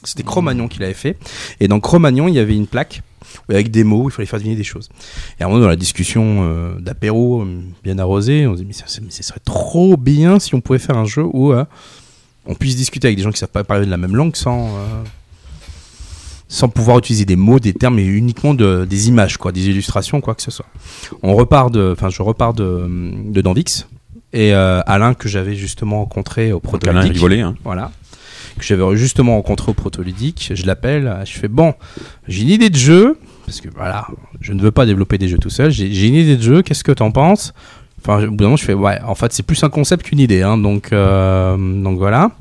C'était 0.04 0.24
Cro-Magnon 0.24 0.68
qu'il 0.68 0.84
avait 0.84 0.94
fait. 0.94 1.18
Et 1.60 1.68
dans 1.68 1.80
Cro-Magnon, 1.80 2.28
il 2.28 2.36
y 2.36 2.40
avait 2.40 2.56
une 2.56 2.68
plaque 2.68 3.02
où 3.50 3.54
avec 3.54 3.72
des 3.72 3.84
mots, 3.84 4.08
il 4.10 4.12
fallait 4.12 4.28
faire 4.28 4.40
deviner 4.40 4.56
des 4.56 4.64
choses. 4.64 4.90
Et 5.40 5.44
à 5.44 5.48
un 5.48 5.50
moment, 5.50 5.62
dans 5.62 5.68
la 5.68 5.76
discussion 5.76 6.42
euh, 6.44 6.80
d'apéro 6.80 7.44
bien 7.84 7.98
arrosé, 7.98 8.46
on 8.48 8.54
se 8.54 8.60
dit, 8.62 8.66
mais 8.68 8.74
ça, 8.74 8.86
ça- 8.88 9.00
mais 9.04 9.10
ça 9.12 9.24
serait 9.24 9.42
trop 9.44 9.98
bien 9.98 10.40
si 10.40 10.54
on 10.56 10.62
pouvait 10.62 10.80
faire 10.80 10.98
un 10.98 11.06
jeu 11.06 11.24
où 11.26 11.54
on 12.46 12.54
puisse 12.54 12.76
discuter 12.76 13.08
avec 13.08 13.18
des 13.18 13.24
gens 13.24 13.32
qui 13.32 13.40
savent 13.40 13.50
pas 13.50 13.64
parler 13.64 13.86
de 13.88 13.92
la 13.92 13.98
même 13.98 14.16
langue 14.16 14.36
sans. 14.36 14.70
Euh, 16.48 16.56
sans 16.56 16.70
pouvoir 16.70 17.00
utiliser 17.00 17.26
des 17.26 17.36
mots, 17.36 17.60
des 17.60 17.74
termes, 17.74 17.96
mais 17.96 18.06
uniquement 18.06 18.54
de, 18.54 18.86
des 18.86 19.08
images, 19.08 19.38
quoi, 19.38 19.52
des 19.52 19.68
illustrations, 19.68 20.22
quoi 20.22 20.36
que 20.36 20.42
ce 20.42 20.52
soit. 20.52 20.68
On 21.24 21.36
repart 21.36 21.72
de, 21.72 21.92
enfin, 21.92 22.10
je 22.10 22.22
repars 22.22 22.54
de, 22.54 22.88
de 23.26 23.42
Danvix 23.42 23.88
et 24.34 24.54
euh, 24.54 24.82
Alain 24.86 25.14
que 25.14 25.28
j'avais 25.28 25.56
justement 25.56 26.00
rencontré 26.00 26.52
au 26.54 26.60
Donc, 26.60 26.88
Alain. 26.88 27.02
Rivollet, 27.02 27.42
hein. 27.42 27.56
Voilà. 27.64 27.92
Que 28.58 28.64
j'avais 28.64 28.96
justement 28.96 29.36
rencontré 29.36 29.72
au 29.72 29.74
Protoludique. 29.74 30.52
Je 30.54 30.66
l'appelle, 30.66 31.24
je 31.26 31.38
fais 31.38 31.50
bon, 31.50 31.74
j'ai 32.28 32.44
une 32.44 32.50
idée 32.50 32.70
de 32.70 32.78
jeu, 32.78 33.18
parce 33.46 33.60
que 33.60 33.68
voilà, 33.76 34.08
je 34.40 34.54
ne 34.54 34.62
veux 34.62 34.72
pas 34.72 34.86
développer 34.86 35.18
des 35.18 35.28
jeux 35.28 35.38
tout 35.38 35.50
seul. 35.50 35.72
J'ai 35.72 35.92
j'ai 35.94 36.08
une 36.08 36.16
idée 36.16 36.38
de 36.38 36.42
jeu, 36.42 36.62
qu'est-ce 36.62 36.84
que 36.84 36.94
t'en 36.94 37.12
penses? 37.12 37.54
Enfin, 38.08 38.24
au 38.28 38.30
bout 38.32 38.36
d'un 38.38 38.44
moment, 38.46 38.56
je 38.56 38.64
fais 38.66 38.74
ouais, 38.76 39.00
en 39.02 39.16
fait, 39.16 39.34
c'est 39.34 39.42
plus 39.44 39.64
un 39.64 39.70
concept 39.70 40.06
qu'une 40.06 40.20
idée, 40.20 40.44
hein, 40.44 40.58
donc, 40.60 40.94
euh, 40.94 41.58
donc 41.58 41.98
voilà. 41.98 42.32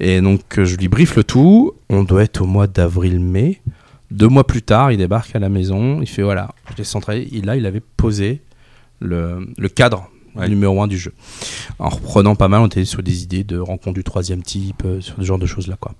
Et 0.00 0.20
donc, 0.22 0.40
euh, 0.58 0.64
je 0.64 0.76
lui 0.76 0.88
briefe 0.88 1.14
le 1.16 1.24
tout. 1.24 1.72
On 1.90 2.04
doit 2.04 2.22
être 2.22 2.40
au 2.40 2.46
mois 2.46 2.66
d'avril-mai. 2.66 3.60
Deux 4.10 4.28
mois 4.28 4.46
plus 4.46 4.62
tard, 4.62 4.92
il 4.92 4.98
débarque 4.98 5.36
à 5.36 5.38
la 5.38 5.48
maison. 5.50 6.00
Il 6.00 6.08
fait 6.08 6.22
voilà, 6.22 6.54
je 6.70 6.76
l'ai 6.78 6.84
centré. 6.84 7.28
Et 7.32 7.42
là, 7.42 7.56
il 7.56 7.66
avait 7.66 7.82
posé 7.96 8.40
le, 9.00 9.46
le 9.58 9.68
cadre 9.68 10.08
Ouais. 10.36 10.48
numéro 10.48 10.82
un 10.82 10.88
du 10.88 10.98
jeu. 10.98 11.12
En 11.78 11.88
reprenant 11.90 12.34
pas 12.34 12.48
mal, 12.48 12.60
on 12.60 12.66
était 12.66 12.84
sur 12.84 13.04
des 13.04 13.22
idées 13.22 13.44
de 13.44 13.56
rencontre 13.56 13.94
du 13.94 14.02
troisième 14.02 14.42
type, 14.42 14.82
euh, 14.84 15.00
sur 15.00 15.14
ce 15.16 15.22
genre 15.22 15.38
de 15.38 15.46
choses 15.46 15.68
là 15.68 15.76
quoi. 15.78 15.92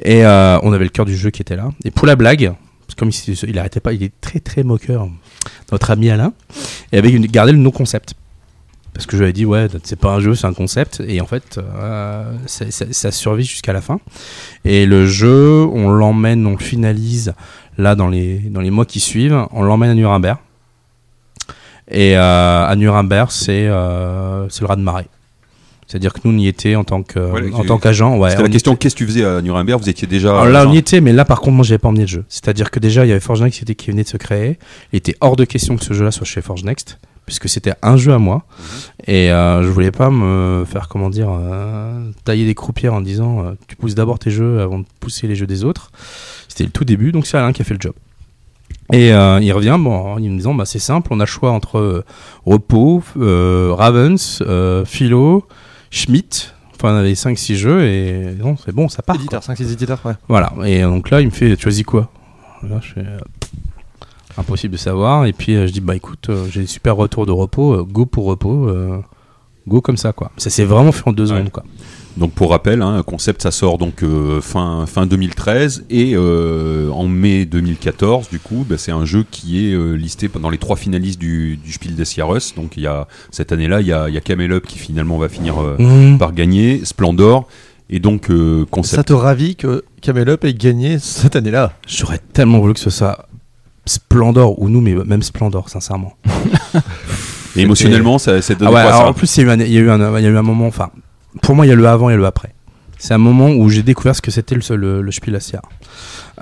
Et 0.00 0.24
euh, 0.24 0.60
on 0.62 0.72
avait 0.72 0.84
le 0.84 0.90
cœur 0.90 1.04
du 1.04 1.16
jeu 1.16 1.30
qui 1.30 1.42
était 1.42 1.56
là. 1.56 1.70
Et 1.84 1.90
pour 1.90 2.06
la 2.06 2.14
blague, 2.14 2.52
parce 2.86 2.94
que 2.94 3.00
comme 3.00 3.08
il, 3.10 3.48
il 3.50 3.58
arrêtait 3.58 3.80
pas, 3.80 3.92
il 3.92 4.04
est 4.04 4.12
très 4.20 4.38
très 4.38 4.62
moqueur, 4.62 5.08
notre 5.72 5.90
ami 5.90 6.08
Alain, 6.08 6.34
et 6.92 6.98
avait 6.98 7.18
gardé 7.22 7.50
le 7.50 7.58
non 7.58 7.72
concept. 7.72 8.14
Parce 8.94 9.06
que 9.06 9.12
je 9.12 9.18
lui 9.18 9.24
avais 9.24 9.32
dit, 9.32 9.44
ouais, 9.44 9.66
c'est 9.82 9.98
pas 9.98 10.12
un 10.12 10.20
jeu, 10.20 10.36
c'est 10.36 10.46
un 10.46 10.54
concept. 10.54 11.02
Et 11.06 11.20
en 11.20 11.26
fait, 11.26 11.58
euh, 11.58 12.32
ça, 12.46 12.70
ça, 12.70 12.86
ça 12.90 13.10
survit 13.10 13.44
jusqu'à 13.44 13.72
la 13.72 13.80
fin. 13.80 13.98
Et 14.64 14.86
le 14.86 15.06
jeu, 15.06 15.66
on 15.72 15.90
l'emmène, 15.90 16.46
on 16.46 16.52
le 16.52 16.58
finalise 16.58 17.34
là 17.76 17.96
dans 17.96 18.08
les, 18.08 18.38
dans 18.38 18.60
les 18.60 18.70
mois 18.70 18.86
qui 18.86 19.00
suivent. 19.00 19.46
On 19.50 19.64
l'emmène 19.64 19.90
à 19.90 19.94
Nuremberg. 19.94 20.38
Et 21.90 22.16
euh, 22.16 22.66
à 22.66 22.74
Nuremberg, 22.76 23.30
c'est 23.30 23.66
euh, 23.66 24.48
c'est 24.48 24.62
le 24.62 24.66
raz 24.68 24.76
de 24.76 24.82
marée. 24.82 25.08
C'est-à-dire 25.94 26.12
que 26.12 26.18
nous, 26.24 26.34
on 26.34 26.38
y 26.38 26.48
était 26.48 26.74
en 26.74 26.82
tant 26.82 27.04
que- 27.04 27.20
Ouais, 27.20 27.54
en 27.54 27.62
tant 27.62 27.78
qu'agent. 27.78 28.16
Ouais, 28.18 28.30
C'était 28.30 28.42
la 28.42 28.48
question 28.48 28.74
qu'est-ce 28.74 28.96
que 28.96 28.98
tu 28.98 29.06
faisais 29.06 29.24
à 29.24 29.40
Nuremberg? 29.40 29.80
Vous 29.80 29.88
étiez 29.88 30.08
déjà. 30.08 30.30
alors 30.30 30.46
là, 30.46 30.66
on 30.66 30.72
y 30.72 30.76
était, 30.76 31.00
mais 31.00 31.12
là, 31.12 31.24
par 31.24 31.40
contre, 31.40 31.52
moi, 31.54 31.64
j'avais 31.64 31.78
pas 31.78 31.86
emmené 31.86 32.00
le 32.00 32.08
jeu. 32.08 32.24
C'est-à-dire 32.28 32.72
que 32.72 32.80
déjà, 32.80 33.06
il 33.06 33.10
y 33.10 33.12
avait 33.12 33.20
Forge 33.20 33.40
Next 33.42 33.64
qui, 33.76 33.90
venait 33.92 34.02
de 34.02 34.08
se 34.08 34.16
créer. 34.16 34.58
Il 34.92 34.96
était 34.96 35.14
hors 35.20 35.36
de 35.36 35.44
question 35.44 35.76
que 35.76 35.84
ce 35.84 35.94
jeu-là 35.94 36.10
soit 36.10 36.26
chez 36.26 36.42
Forge 36.42 36.64
Next, 36.64 36.98
puisque 37.26 37.48
c'était 37.48 37.74
un 37.80 37.96
jeu 37.96 38.12
à 38.12 38.18
moi. 38.18 38.42
Et 39.06 39.30
euh, 39.30 39.62
je 39.62 39.68
voulais 39.68 39.92
pas 39.92 40.10
me 40.10 40.64
faire, 40.66 40.88
comment 40.88 41.10
dire, 41.10 41.28
euh, 41.30 42.10
tailler 42.24 42.44
des 42.44 42.56
croupières 42.56 42.94
en 42.94 43.00
disant 43.00 43.44
euh, 43.44 43.52
tu 43.68 43.76
pousses 43.76 43.94
d'abord 43.94 44.18
tes 44.18 44.32
jeux 44.32 44.62
avant 44.62 44.80
de 44.80 44.86
pousser 44.98 45.28
les 45.28 45.36
jeux 45.36 45.46
des 45.46 45.62
autres. 45.62 45.92
C'était 46.48 46.64
le 46.64 46.70
tout 46.70 46.84
début, 46.84 47.12
donc 47.12 47.24
c'est 47.24 47.36
Alain 47.36 47.52
qui 47.52 47.62
a 47.62 47.64
fait 47.64 47.74
le 47.74 47.80
job. 47.80 47.94
Et 48.92 49.14
euh, 49.14 49.38
il 49.40 49.52
revient 49.52 49.76
bon, 49.78 49.94
en 49.94 50.16
me 50.16 50.36
disant 50.36 50.54
bah, 50.54 50.64
c'est 50.64 50.80
simple, 50.80 51.06
on 51.12 51.20
a 51.20 51.22
le 51.22 51.28
choix 51.28 51.52
entre 51.52 52.04
Repos, 52.44 53.04
Ravens, 53.16 54.42
Philo, 54.84 55.46
Schmidt. 55.94 56.50
Enfin, 56.74 56.92
on 56.94 56.96
avait 56.98 57.12
5-6 57.14 57.54
jeux 57.54 57.84
et 57.84 58.34
non, 58.38 58.56
c'est 58.56 58.72
bon, 58.74 58.88
ça 58.88 59.02
part. 59.02 59.16
quoi. 59.16 59.22
Éditeur, 59.22 59.42
5-6 59.42 59.72
éditeurs, 59.72 60.00
ouais. 60.04 60.14
Voilà, 60.28 60.52
et 60.66 60.82
donc 60.82 61.08
là, 61.10 61.20
il 61.20 61.26
me 61.26 61.30
fait, 61.30 61.56
tu 61.56 61.62
choisis 61.62 61.84
quoi? 61.84 62.10
Là, 62.62 62.80
je 62.82 62.92
fais, 62.94 63.00
euh, 63.00 63.18
impossible 64.36 64.72
de 64.72 64.78
savoir. 64.78 65.26
Et 65.26 65.32
puis, 65.32 65.54
euh, 65.54 65.66
je 65.66 65.72
dis, 65.72 65.80
bah 65.80 65.94
écoute, 65.94 66.28
euh, 66.30 66.46
j'ai 66.50 66.62
des 66.62 66.66
super 66.66 66.96
retours 66.96 67.26
de 67.26 67.32
repos, 67.32 67.74
euh, 67.74 67.84
go 67.84 68.06
pour 68.06 68.24
repos, 68.26 68.68
euh, 68.68 69.00
go 69.68 69.80
comme 69.80 69.96
ça, 69.96 70.12
quoi. 70.12 70.32
Ça 70.36 70.50
s'est 70.50 70.64
vraiment 70.64 70.92
fait 70.92 71.08
en 71.08 71.12
deux 71.12 71.30
Ouais. 71.30 71.38
secondes, 71.38 71.50
quoi. 71.52 71.62
Donc 72.16 72.32
pour 72.32 72.50
rappel, 72.50 72.80
hein, 72.80 73.02
Concept 73.04 73.42
ça 73.42 73.50
sort 73.50 73.76
donc 73.76 74.04
euh, 74.04 74.40
fin 74.40 74.86
fin 74.86 75.04
2013 75.04 75.86
et 75.90 76.12
euh, 76.14 76.88
en 76.90 77.08
mai 77.08 77.44
2014 77.44 78.28
du 78.30 78.38
coup 78.38 78.64
bah, 78.68 78.76
c'est 78.78 78.92
un 78.92 79.04
jeu 79.04 79.24
qui 79.28 79.66
est 79.68 79.72
euh, 79.74 79.94
listé 79.94 80.30
dans 80.40 80.48
les 80.50 80.58
trois 80.58 80.76
finalistes 80.76 81.18
du, 81.18 81.56
du 81.56 81.72
Spiel 81.72 81.96
des 81.96 82.04
Jahres. 82.04 82.54
Donc 82.56 82.76
il 82.76 82.84
y 82.84 82.86
a 82.86 83.08
cette 83.32 83.50
année-là 83.50 83.80
il 83.80 83.88
y 83.88 83.92
a, 83.92 84.08
y 84.08 84.16
a 84.16 84.20
Camel 84.20 84.52
Up 84.52 84.64
qui 84.64 84.78
finalement 84.78 85.18
va 85.18 85.28
finir 85.28 85.60
euh, 85.60 85.76
Mhm. 85.78 86.18
par 86.18 86.32
gagner, 86.32 86.84
Splendor 86.84 87.48
et 87.90 87.98
donc 87.98 88.30
euh, 88.30 88.64
Concept. 88.70 88.94
Ça 88.94 89.02
te 89.02 89.12
ravit 89.12 89.56
que 89.56 89.82
Camel 90.00 90.28
Up 90.28 90.44
ait 90.44 90.54
gagné 90.54 91.00
cette 91.00 91.34
année-là? 91.34 91.72
J'aurais 91.88 92.20
tellement 92.32 92.60
voulu 92.60 92.74
que 92.74 92.80
ce 92.80 92.90
soit 92.90 93.26
Splendor 93.86 94.62
ou 94.62 94.68
nous, 94.68 94.80
mais 94.80 94.94
même 94.94 95.22
Splendor, 95.22 95.68
sincèrement. 95.68 96.14
Et 97.56 97.60
émotionnellement 97.62 98.18
ça, 98.18 98.40
ça 98.40 98.54
donne 98.54 98.68
Ah 98.68 98.72
ouais, 98.72 98.82
quoi 98.82 98.90
alors 98.90 99.00
ça? 99.02 99.08
en 99.08 99.12
plus, 99.14 99.36
il 99.36 99.40
y, 99.44 99.44
a 99.44 99.46
eu 99.48 99.50
un, 99.50 99.60
il 99.64 99.72
y 99.72 99.78
a 99.78 99.80
eu 99.80 99.90
un- 99.90 100.18
il 100.18 100.24
y 100.24 100.26
a 100.26 100.30
eu 100.30 100.36
un 100.36 100.42
moment, 100.42 100.66
enfin, 100.66 100.90
pour 101.42 101.54
moi, 101.54 101.66
il 101.66 101.68
y 101.68 101.72
a 101.72 101.74
le 101.74 101.86
avant 101.86 102.10
et 102.10 102.16
le 102.16 102.24
après. 102.26 102.54
C'est 102.98 103.14
un 103.14 103.18
moment 103.18 103.50
où 103.50 103.68
j'ai 103.68 103.82
découvert 103.82 104.16
ce 104.16 104.22
que 104.22 104.30
c'était 104.30 104.54
le, 104.54 104.76
le, 104.76 105.02
le. 105.02 105.10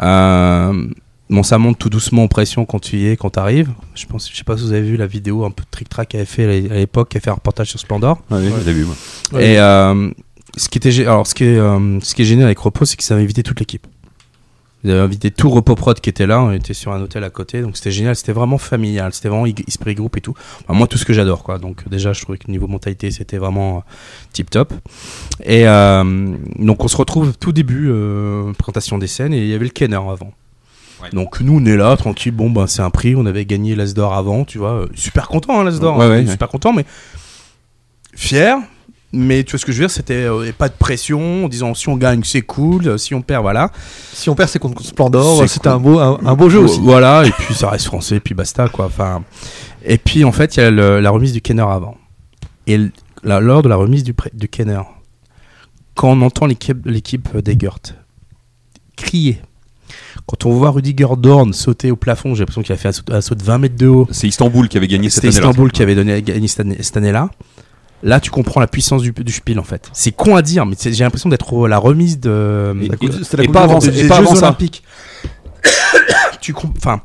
Euh, 0.02 0.86
bon, 1.28 1.42
ça 1.42 1.58
monte 1.58 1.78
tout 1.78 1.90
doucement 1.90 2.24
en 2.24 2.28
pression 2.28 2.64
quand 2.64 2.78
tu 2.78 2.98
y 2.98 3.08
es, 3.08 3.16
quand 3.16 3.30
tu 3.30 3.38
arrives. 3.38 3.70
Je 3.94 4.06
pense, 4.06 4.30
je 4.30 4.36
sais 4.36 4.44
pas 4.44 4.56
si 4.56 4.62
vous 4.62 4.72
avez 4.72 4.82
vu 4.82 4.96
la 4.96 5.06
vidéo 5.06 5.44
un 5.44 5.50
peu 5.50 5.62
de 5.64 5.68
Trick 5.70 5.88
Track 5.88 6.08
qu'avait 6.10 6.24
fait 6.24 6.70
à 6.70 6.74
l'époque, 6.74 7.08
qui 7.10 7.16
a 7.16 7.20
fait 7.20 7.30
un 7.30 7.34
reportage 7.34 7.68
sur 7.68 7.80
Splendor. 7.80 8.22
Ah 8.30 8.36
oui, 8.38 8.50
je 8.60 8.66
l'ai 8.66 8.72
vu, 8.72 8.84
moi. 8.84 8.94
Et 9.40 9.58
euh, 9.58 10.10
ce 10.56 10.68
qui 10.68 10.78
était, 10.78 11.00
alors 11.00 11.26
ce 11.26 11.34
qui 11.34 11.44
est, 11.44 11.58
euh, 11.58 11.98
ce 12.00 12.14
qui 12.14 12.22
est 12.22 12.26
génial 12.26 12.46
avec 12.46 12.58
Repos, 12.58 12.84
c'est 12.84 12.96
que 12.96 13.02
ça 13.04 13.14
avait 13.14 13.24
invité 13.24 13.42
toute 13.42 13.58
l'équipe. 13.58 13.86
Ils 14.84 14.90
avaient 14.90 15.00
invité 15.00 15.30
tout 15.30 15.48
Repos 15.50 15.74
Prod 15.74 16.00
qui 16.00 16.10
était 16.10 16.26
là, 16.26 16.42
on 16.42 16.52
était 16.52 16.74
sur 16.74 16.92
un 16.92 17.00
hôtel 17.00 17.22
à 17.24 17.30
côté, 17.30 17.62
donc 17.62 17.76
c'était 17.76 17.90
génial, 17.90 18.16
c'était 18.16 18.32
vraiment 18.32 18.58
familial, 18.58 19.12
c'était 19.12 19.28
vraiment 19.28 19.46
esprit 19.46 19.94
groupe 19.94 20.16
et 20.16 20.20
tout. 20.20 20.34
Enfin, 20.62 20.74
moi, 20.76 20.86
tout 20.86 20.98
ce 20.98 21.04
que 21.04 21.12
j'adore, 21.12 21.42
quoi. 21.42 21.58
Donc 21.58 21.88
déjà, 21.88 22.12
je 22.12 22.20
trouvais 22.22 22.38
que 22.38 22.50
niveau 22.50 22.66
mentalité, 22.66 23.10
c'était 23.10 23.38
vraiment 23.38 23.84
tip 24.32 24.50
top. 24.50 24.72
Et 25.44 25.66
euh, 25.68 26.36
donc 26.58 26.84
on 26.84 26.88
se 26.88 26.96
retrouve 26.96 27.36
tout 27.38 27.52
début 27.52 27.88
euh, 27.90 28.52
présentation 28.52 28.98
des 28.98 29.06
scènes 29.06 29.34
et 29.34 29.38
il 29.38 29.48
y 29.48 29.54
avait 29.54 29.64
le 29.64 29.70
Kenner 29.70 29.96
avant. 29.96 30.32
Donc 31.12 31.40
nous 31.40 31.58
on 31.58 31.64
est 31.64 31.76
là 31.76 31.96
tranquille 31.96 32.30
bon 32.30 32.48
ben 32.48 32.68
c'est 32.68 32.82
un 32.82 32.90
prix 32.90 33.16
on 33.16 33.26
avait 33.26 33.44
gagné 33.44 33.74
l'As 33.74 33.92
d'or 33.92 34.14
avant 34.14 34.44
tu 34.44 34.58
vois 34.58 34.74
euh, 34.74 34.86
super 34.94 35.26
content 35.26 35.58
hein, 35.58 35.64
l'As 35.64 35.80
d'or 35.80 35.98
Ouais, 35.98 36.04
hein, 36.04 36.10
ouais, 36.10 36.26
super 36.28 36.48
content 36.48 36.72
mais 36.72 36.84
fier 38.14 38.58
mais 39.12 39.44
tu 39.44 39.52
vois 39.52 39.58
ce 39.58 39.66
que 39.66 39.72
je 39.72 39.78
veux 39.78 39.84
dire 39.86 39.90
c'était 39.94 40.24
euh, 40.24 40.46
et 40.48 40.52
pas 40.52 40.68
de 40.68 40.74
pression 40.74 41.44
en 41.44 41.48
disant 41.48 41.74
si 41.74 41.88
on 41.88 41.96
gagne 41.96 42.22
c'est 42.24 42.42
cool 42.42 42.88
euh, 42.88 42.96
si 42.98 43.14
on 43.14 43.20
perd 43.22 43.42
voilà 43.42 43.70
Si 44.12 44.30
on 44.30 44.34
perd, 44.34 44.48
c'est 44.48 44.58
contre 44.58 44.82
Splendor. 44.82 45.40
C'est 45.40 45.48
C'était 45.48 45.68
cool. 45.68 45.72
un 45.72 45.78
beau, 45.80 45.98
un, 45.98 46.18
un 46.24 46.34
beau 46.34 46.48
jeu 46.48 46.60
aussi. 46.60 46.80
voilà 46.80 47.24
et 47.26 47.30
puis 47.30 47.54
ça 47.54 47.68
reste 47.70 47.86
français 47.86 48.20
puis 48.20 48.34
basta 48.34 48.68
quoi 48.68 48.86
enfin 48.86 49.22
Et 49.84 49.98
puis 49.98 50.24
en 50.24 50.32
fait, 50.32 50.56
il 50.56 50.60
y 50.60 50.62
a 50.62 50.70
le- 50.70 51.00
la 51.00 51.10
remise 51.10 51.32
du 51.32 51.40
Kenner 51.40 51.62
avant. 51.68 51.96
Et 52.66 52.78
là, 53.24 53.40
lors 53.40 53.62
de 53.62 53.68
la 53.68 53.76
remise 53.76 54.04
du, 54.04 54.14
du 54.32 54.48
Kenner, 54.48 54.80
quand 55.96 56.08
on 56.10 56.22
entend 56.22 56.46
l'équipe 56.46 56.86
l'équipe 56.86 57.36
d'Egert 57.36 57.78
crier, 58.96 59.40
quand 60.26 60.46
on 60.46 60.52
voit 60.52 60.70
Rudiger 60.70 61.08
Dorn 61.18 61.52
sauter 61.52 61.90
au 61.90 61.96
plafond, 61.96 62.34
j'ai 62.34 62.40
l'impression 62.40 62.62
qu'il 62.62 62.72
a 62.72 62.76
fait 62.76 62.88
un 62.88 62.92
saut, 62.92 63.02
un 63.10 63.20
saut 63.20 63.34
de 63.34 63.42
20 63.42 63.58
mètres 63.58 63.76
de 63.76 63.86
haut. 63.88 64.08
C'est 64.10 64.28
Istanbul 64.28 64.68
qui 64.68 64.76
avait 64.76 64.86
gagné 64.88 65.10
cette 65.10 65.24
année-là. 65.24 65.40
Istanbul 65.40 65.72
qui 65.72 65.82
avait 65.82 65.94
donné, 65.94 66.22
gagné 66.22 66.46
cette 66.48 66.60
année- 66.60 66.78
cette 66.82 66.96
année-là. 66.96 67.28
Là, 68.04 68.18
tu 68.20 68.30
comprends 68.30 68.60
la 68.60 68.66
puissance 68.66 69.02
du, 69.02 69.12
du 69.12 69.32
Spiel 69.32 69.58
en 69.60 69.64
fait. 69.64 69.88
C'est 69.92 70.10
con 70.12 70.34
à 70.36 70.42
dire, 70.42 70.66
mais 70.66 70.74
j'ai 70.80 71.04
l'impression 71.04 71.28
d'être 71.28 71.68
la 71.68 71.78
remise 71.78 72.18
de. 72.18 72.74
Et- 72.82 72.86
et- 72.86 73.44
et 73.44 73.48
pas 73.48 73.62
avant- 73.62 73.78
des- 73.78 74.00
et 74.04 74.08
pas 74.08 74.16
Jeux 74.16 74.22
avant 74.22 74.34
ça. 74.34 74.46
Olympiques. 74.48 74.82
tu 76.40 76.54
Enfin, 76.76 77.00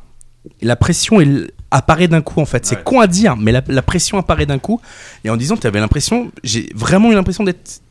la 0.61 0.75
pression 0.75 1.21
elle 1.21 1.51
apparaît 1.71 2.07
d'un 2.07 2.21
coup 2.21 2.39
en 2.41 2.45
fait. 2.45 2.65
C'est 2.65 2.83
con 2.83 2.99
à 2.99 3.07
dire, 3.07 3.35
mais 3.37 3.51
la, 3.51 3.61
la 3.67 3.81
pression 3.81 4.17
apparaît 4.17 4.45
d'un 4.45 4.57
coup. 4.59 4.79
Et 5.23 5.29
en 5.29 5.37
disant, 5.37 5.57
tu 5.57 5.67
avais 5.67 5.79
l'impression, 5.79 6.31
j'ai 6.43 6.69
vraiment 6.73 7.11
eu 7.11 7.15
l'impression 7.15 7.43
d'être 7.43 7.81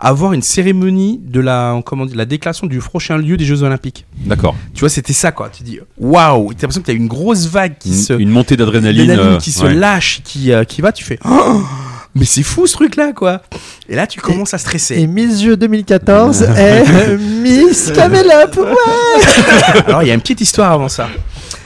avoir 0.00 0.32
une 0.32 0.42
cérémonie 0.42 1.20
de 1.24 1.40
la 1.40 1.82
comment 1.84 2.06
dire, 2.06 2.16
la 2.16 2.24
déclaration 2.24 2.68
du 2.68 2.78
prochain 2.78 3.18
lieu 3.18 3.36
des 3.36 3.44
Jeux 3.44 3.64
Olympiques. 3.64 4.06
D'accord. 4.24 4.54
Tu 4.72 4.80
vois, 4.80 4.88
c'était 4.88 5.12
ça 5.12 5.32
quoi. 5.32 5.50
Tu 5.50 5.64
dis 5.64 5.80
waouh, 5.98 6.54
t'as 6.54 6.62
l'impression 6.62 6.80
que 6.80 6.86
t'as 6.86 6.92
une 6.94 7.08
grosse 7.08 7.46
vague 7.46 7.76
qui 7.78 7.88
Une, 7.90 7.94
se 7.96 8.12
une 8.14 8.30
montée 8.30 8.56
d'adrénaline. 8.56 9.10
euh, 9.10 9.38
qui 9.38 9.50
se 9.50 9.64
ouais. 9.64 9.74
lâche, 9.74 10.20
qui, 10.24 10.52
euh, 10.52 10.62
qui 10.64 10.80
va, 10.80 10.92
tu 10.92 11.04
fais 11.04 11.18
Oh 11.28 11.62
mais 12.14 12.24
c'est 12.24 12.42
fou 12.42 12.66
ce 12.66 12.74
truc 12.74 12.96
là 12.96 13.12
quoi. 13.12 13.42
Et 13.88 13.96
là 13.96 14.06
tu 14.06 14.20
commences 14.20 14.54
à 14.54 14.58
stresser. 14.58 14.96
Et 14.96 15.06
Miss 15.06 15.42
Jeux 15.42 15.56
2014 15.56 16.42
est 16.42 17.16
Miss 17.18 17.92
Camelop. 17.94 18.56
Ouais. 18.56 19.82
Alors 19.86 20.02
il 20.02 20.08
y 20.08 20.10
a 20.10 20.14
une 20.14 20.20
petite 20.20 20.40
histoire 20.40 20.72
avant 20.72 20.88
ça. 20.88 21.08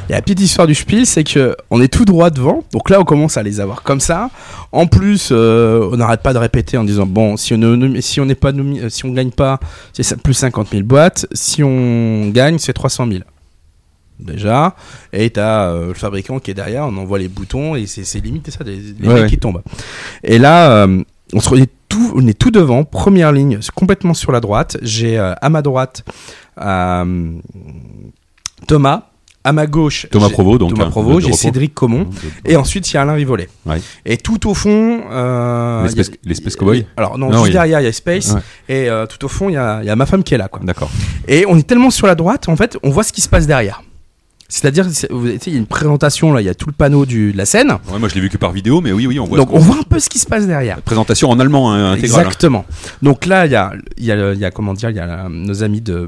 Il 0.08 0.10
y 0.10 0.14
a 0.14 0.18
la 0.18 0.22
petite 0.22 0.40
histoire 0.40 0.66
du 0.66 0.74
Spiel, 0.74 1.06
c'est 1.06 1.22
que 1.24 1.56
on 1.70 1.80
est 1.80 1.88
tout 1.88 2.04
droit 2.04 2.28
devant, 2.30 2.64
donc 2.72 2.90
là 2.90 3.00
on 3.00 3.04
commence 3.04 3.36
à 3.36 3.42
les 3.42 3.60
avoir 3.60 3.82
comme 3.82 4.00
ça. 4.00 4.30
En 4.72 4.86
plus, 4.86 5.28
euh, 5.30 5.88
on 5.92 5.96
n'arrête 5.96 6.22
pas 6.22 6.32
de 6.32 6.38
répéter 6.38 6.76
en 6.76 6.84
disant 6.84 7.06
bon, 7.06 7.36
si 7.36 7.54
on 7.54 7.58
ne, 7.58 8.00
si 8.00 8.20
on 8.20 8.26
n'est 8.26 8.34
pas 8.34 8.50
euh, 8.50 8.88
si 8.88 9.04
on 9.04 9.10
gagne 9.10 9.30
pas, 9.30 9.60
c'est 9.92 10.20
plus 10.20 10.34
50 10.34 10.70
000 10.70 10.82
boîtes. 10.82 11.26
Si 11.32 11.62
on 11.62 12.30
gagne, 12.30 12.58
c'est 12.58 12.72
300 12.72 13.06
000 13.08 13.20
déjà. 14.24 14.74
Et 15.12 15.30
t'as 15.30 15.66
euh, 15.68 15.88
le 15.88 15.94
fabricant 15.94 16.38
qui 16.38 16.50
est 16.50 16.54
derrière, 16.54 16.84
on 16.86 16.96
envoie 16.96 17.18
les 17.18 17.28
boutons 17.28 17.74
et 17.76 17.86
c'est 17.86 18.04
c'est 18.04 18.20
limite 18.20 18.50
ça, 18.50 18.64
les 18.64 18.76
Ouais, 19.06 19.14
mecs 19.14 19.22
ouais. 19.24 19.28
qui 19.28 19.38
tombent. 19.38 19.62
Et 20.24 20.38
là, 20.38 20.84
euh, 20.84 21.02
on, 21.32 21.40
se, 21.40 21.54
est 21.56 21.70
tout, 21.88 22.12
on 22.14 22.26
est 22.26 22.38
tout 22.38 22.50
devant, 22.50 22.84
première 22.84 23.32
ligne, 23.32 23.58
complètement 23.74 24.14
sur 24.14 24.32
la 24.32 24.40
droite. 24.40 24.76
J'ai 24.82 25.18
euh, 25.18 25.34
à 25.40 25.48
ma 25.50 25.62
droite 25.62 26.04
euh, 26.60 27.32
Thomas. 28.66 29.02
À 29.44 29.52
ma 29.52 29.66
gauche, 29.66 30.06
Thomas 30.12 30.28
Provost, 30.28 30.60
donc, 30.60 30.70
Thomas 30.72 30.92
hein, 30.94 31.18
j'ai. 31.18 31.32
Cédric 31.32 31.74
Comon, 31.74 32.06
et 32.44 32.54
ensuite 32.54 32.88
il 32.88 32.94
y 32.94 32.96
a 32.96 33.02
Alain 33.02 33.14
Rivollet. 33.14 33.48
Ouais. 33.66 33.80
Et 34.06 34.16
tout 34.16 34.48
au 34.48 34.54
fond, 34.54 35.00
L'espèce- 36.24 36.54
cowboy 36.54 36.86
Alors 36.96 37.18
non, 37.18 37.26
Non, 37.26 37.32
juste 37.38 37.46
oui. 37.46 37.50
derrière 37.50 37.80
il 37.80 37.84
y 37.84 37.88
a 37.88 37.92
Space, 37.92 38.36
et 38.68 38.86
tout 39.08 39.24
au 39.24 39.28
fond 39.28 39.48
il 39.48 39.54
y 39.54 39.56
y 39.56 39.90
a 39.90 39.96
ma 39.96 40.06
femme 40.06 40.22
qui 40.22 40.34
est 40.34 40.38
là, 40.38 40.46
quoi. 40.46 40.60
D'accord. 40.62 40.92
Et 41.26 41.44
on 41.48 41.58
est 41.58 41.66
tellement 41.66 41.90
sur 41.90 42.06
la 42.06 42.14
droite, 42.14 42.48
en 42.48 42.54
fait, 42.54 42.78
on 42.84 42.90
voit 42.90 43.02
ce 43.02 43.12
qui 43.12 43.20
se 43.20 43.28
passe 43.28 43.48
derrière. 43.48 43.82
C'est-à-dire, 44.54 44.86
il 45.10 45.52
y 45.52 45.56
a 45.56 45.58
une 45.58 45.64
présentation 45.66 46.30
là, 46.30 46.42
il 46.42 46.44
y 46.44 46.48
a 46.50 46.54
tout 46.54 46.66
le 46.66 46.74
panneau 46.74 47.06
du, 47.06 47.32
de 47.32 47.38
la 47.38 47.46
scène. 47.46 47.70
Ouais, 47.90 47.98
moi 47.98 48.10
je 48.10 48.14
l'ai 48.14 48.20
vu 48.20 48.28
que 48.28 48.36
par 48.36 48.52
vidéo, 48.52 48.82
mais 48.82 48.92
oui, 48.92 49.06
oui, 49.06 49.18
on 49.18 49.24
voit. 49.24 49.38
Donc 49.38 49.50
on 49.50 49.58
voit 49.58 49.78
un 49.78 49.82
peu 49.82 49.98
ce 49.98 50.10
qui 50.10 50.18
se 50.18 50.26
passe 50.26 50.46
derrière. 50.46 50.82
Présentation 50.82 51.30
en 51.30 51.40
allemand 51.40 51.72
hein, 51.72 51.92
intégrale. 51.92 52.26
Exactement. 52.26 52.66
Donc 53.00 53.24
là, 53.24 53.46
il 53.46 53.52
y 53.52 53.56
a, 53.56 53.72
il 53.96 54.04
y, 54.04 54.12
a, 54.12 54.32
il 54.34 54.38
y 54.38 54.44
a, 54.44 54.50
comment 54.50 54.74
dire, 54.74 54.90
il 54.90 54.96
y 54.96 55.00
a 55.00 55.06
la- 55.06 55.28
nos 55.30 55.62
amis 55.62 55.80
de, 55.80 56.06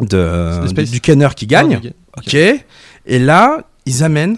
de, 0.00 0.82
du 0.84 1.00
Kenner 1.00 1.28
qui 1.34 1.46
gagnent. 1.46 1.80
Ah, 2.14 2.18
ok. 2.18 2.34
Et 2.34 3.18
là, 3.18 3.62
ils 3.86 4.04
amènent 4.04 4.36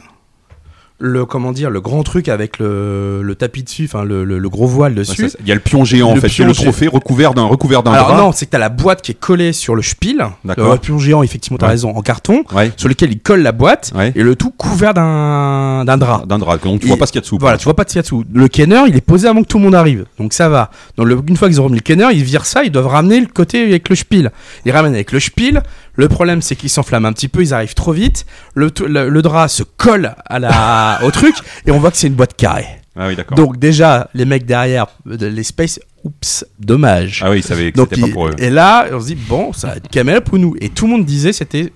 le, 1.01 1.27
comment 1.27 1.51
dire, 1.53 1.71
le 1.71 1.81
grand 1.81 2.03
truc 2.05 2.29
avec 2.29 2.59
le, 2.61 3.21
le 3.21 3.35
tapis 3.35 3.65
dessus, 3.65 3.85
enfin 3.93 4.05
le, 4.05 4.25
le- 4.25 4.39
le 4.39 4.49
gros 4.49 4.67
voile 4.69 4.95
dessus. 4.95 5.29
Il 5.41 5.49
y 5.49 5.51
a 5.53 5.55
le 5.55 5.61
pion 5.61 5.85
géant 5.85 6.11
en 6.13 6.17
fait, 6.17 6.29
c'est 6.29 6.45
le 6.45 6.53
trophée 6.55 6.87
recouvert 6.87 7.35
d'un 7.35 7.43
recouvert 7.45 7.83
d'un 7.83 7.93
Alors 7.93 8.09
drap. 8.09 8.19
non, 8.19 8.33
c'est 8.33 8.47
que 8.47 8.53
t'as 8.53 8.59
la 8.59 8.69
boîte 8.69 9.03
qui 9.03 9.11
est 9.11 9.19
collée 9.19 9.53
sur 9.53 9.75
le 9.75 9.83
spiel, 9.83 10.25
le 10.45 10.77
pion 10.79 10.99
géant, 10.99 11.23
effectivement, 11.25 11.59
t'as 11.59 11.67
Ouais. 11.67 11.73
raison, 11.73 11.91
en 11.97 12.01
carton, 12.01 12.45
Ouais. 12.55 12.73
sur 12.77 12.89
lequel 12.89 13.11
il 13.11 13.19
colle 13.21 13.43
la 13.43 13.51
boîte, 13.53 13.93
Ouais. 13.95 14.13
et 14.15 14.23
le 14.23 14.37
tout 14.37 14.51
couvert 14.51 14.95
d'un 14.95 15.85
d'un 15.85 15.97
drap. 15.99 16.25
D'un 16.27 16.39
drap, 16.39 16.59
donc 16.59 16.81
tu 16.81 16.87
Et- 16.87 16.89
vois 16.89 16.97
pas 16.97 17.07
ce 17.07 17.13
qu'il 17.13 17.19
y 17.19 17.23
a 17.23 17.23
dessous. 17.23 17.39
Voilà, 17.41 17.59
tu 17.59 17.65
vois 17.65 17.75
pas 17.75 17.83
ce 17.83 17.89
qu'il 17.89 17.97
y 17.97 17.99
a 17.99 18.03
dessous. 18.03 18.25
Le 18.33 18.47
kenner, 18.49 18.83
il 18.87 18.97
est 18.97 19.01
posé 19.05 19.27
avant 19.29 19.43
que 19.43 19.49
tout 19.49 19.59
le 19.59 19.65
monde 19.65 19.75
arrive. 19.75 20.05
Donc 20.19 20.33
ça 20.33 20.49
va. 20.49 20.71
Donc 20.97 21.09
une 21.29 21.37
fois 21.37 21.49
qu'ils 21.49 21.61
ont 21.61 21.65
remis 21.65 21.77
le 21.77 21.83
kenner, 21.83 22.07
ils 22.13 22.23
virent 22.23 22.47
ça, 22.47 22.63
ils 22.65 22.71
doivent 22.71 22.87
ramener 22.87 23.21
le 23.21 23.27
côté 23.27 23.63
avec 23.65 23.89
le 23.89 23.97
spiel. 23.97 24.31
Ils 24.65 24.71
ramènent 24.73 24.95
avec 24.95 25.11
le 25.13 25.19
spiel. 25.21 25.63
Le 25.97 26.09
problème, 26.09 26.43
c'est 26.43 26.57
qu'ils 26.57 26.71
s'enflamment 26.71 27.07
un 27.09 27.13
petit 27.13 27.29
peu, 27.29 27.43
ils 27.43 27.55
arrivent 27.55 27.75
trop 27.75 27.93
vite. 27.93 28.27
Le, 28.55 28.71
t- 28.71 28.87
le, 28.87 29.09
le 29.09 29.23
drap 29.23 29.49
se 29.49 29.63
colle 29.63 30.15
à 30.27 30.39
la, 30.39 31.01
au 31.05 31.11
truc, 31.11 31.35
et 31.67 31.71
on 31.71 31.79
voit 31.79 31.91
que 31.91 31.97
c'est 31.97 32.09
une 32.09 32.15
boîte 32.15 32.37
carrée. 32.37 32.67
Ah 32.97 33.07
oui, 33.09 33.17
d'accord. 33.17 33.37
Donc 33.37 33.59
déjà, 33.59 34.09
les 34.15 34.25
mecs 34.25 34.45
derrière, 34.47 34.87
de- 35.07 35.27
les 35.27 35.43
space, 35.45 35.79
oups, 36.05 36.45
dommage. 36.59 37.23
Ah 37.25 37.31
oui, 37.31 37.39
ils 37.39 37.43
savaient 37.45 37.71
que 37.73 37.81
c'était 37.81 38.01
pas 38.01 38.09
pour 38.09 38.27
eux. 38.29 38.35
et 38.39 38.51
là, 38.51 38.87
on 38.93 39.01
se 39.01 39.07
dit, 39.07 39.15
bon, 39.15 39.53
ça 39.53 39.69
va 39.69 39.77
être 39.77 39.89
Camel 39.89 40.17
Up 40.17 40.33
ou 40.33 40.39
nous? 40.39 40.55
Et 40.61 40.69
tout 40.69 40.87
le 40.87 40.93
monde 40.93 41.05
disait 41.05 41.33
c'était 41.33 41.73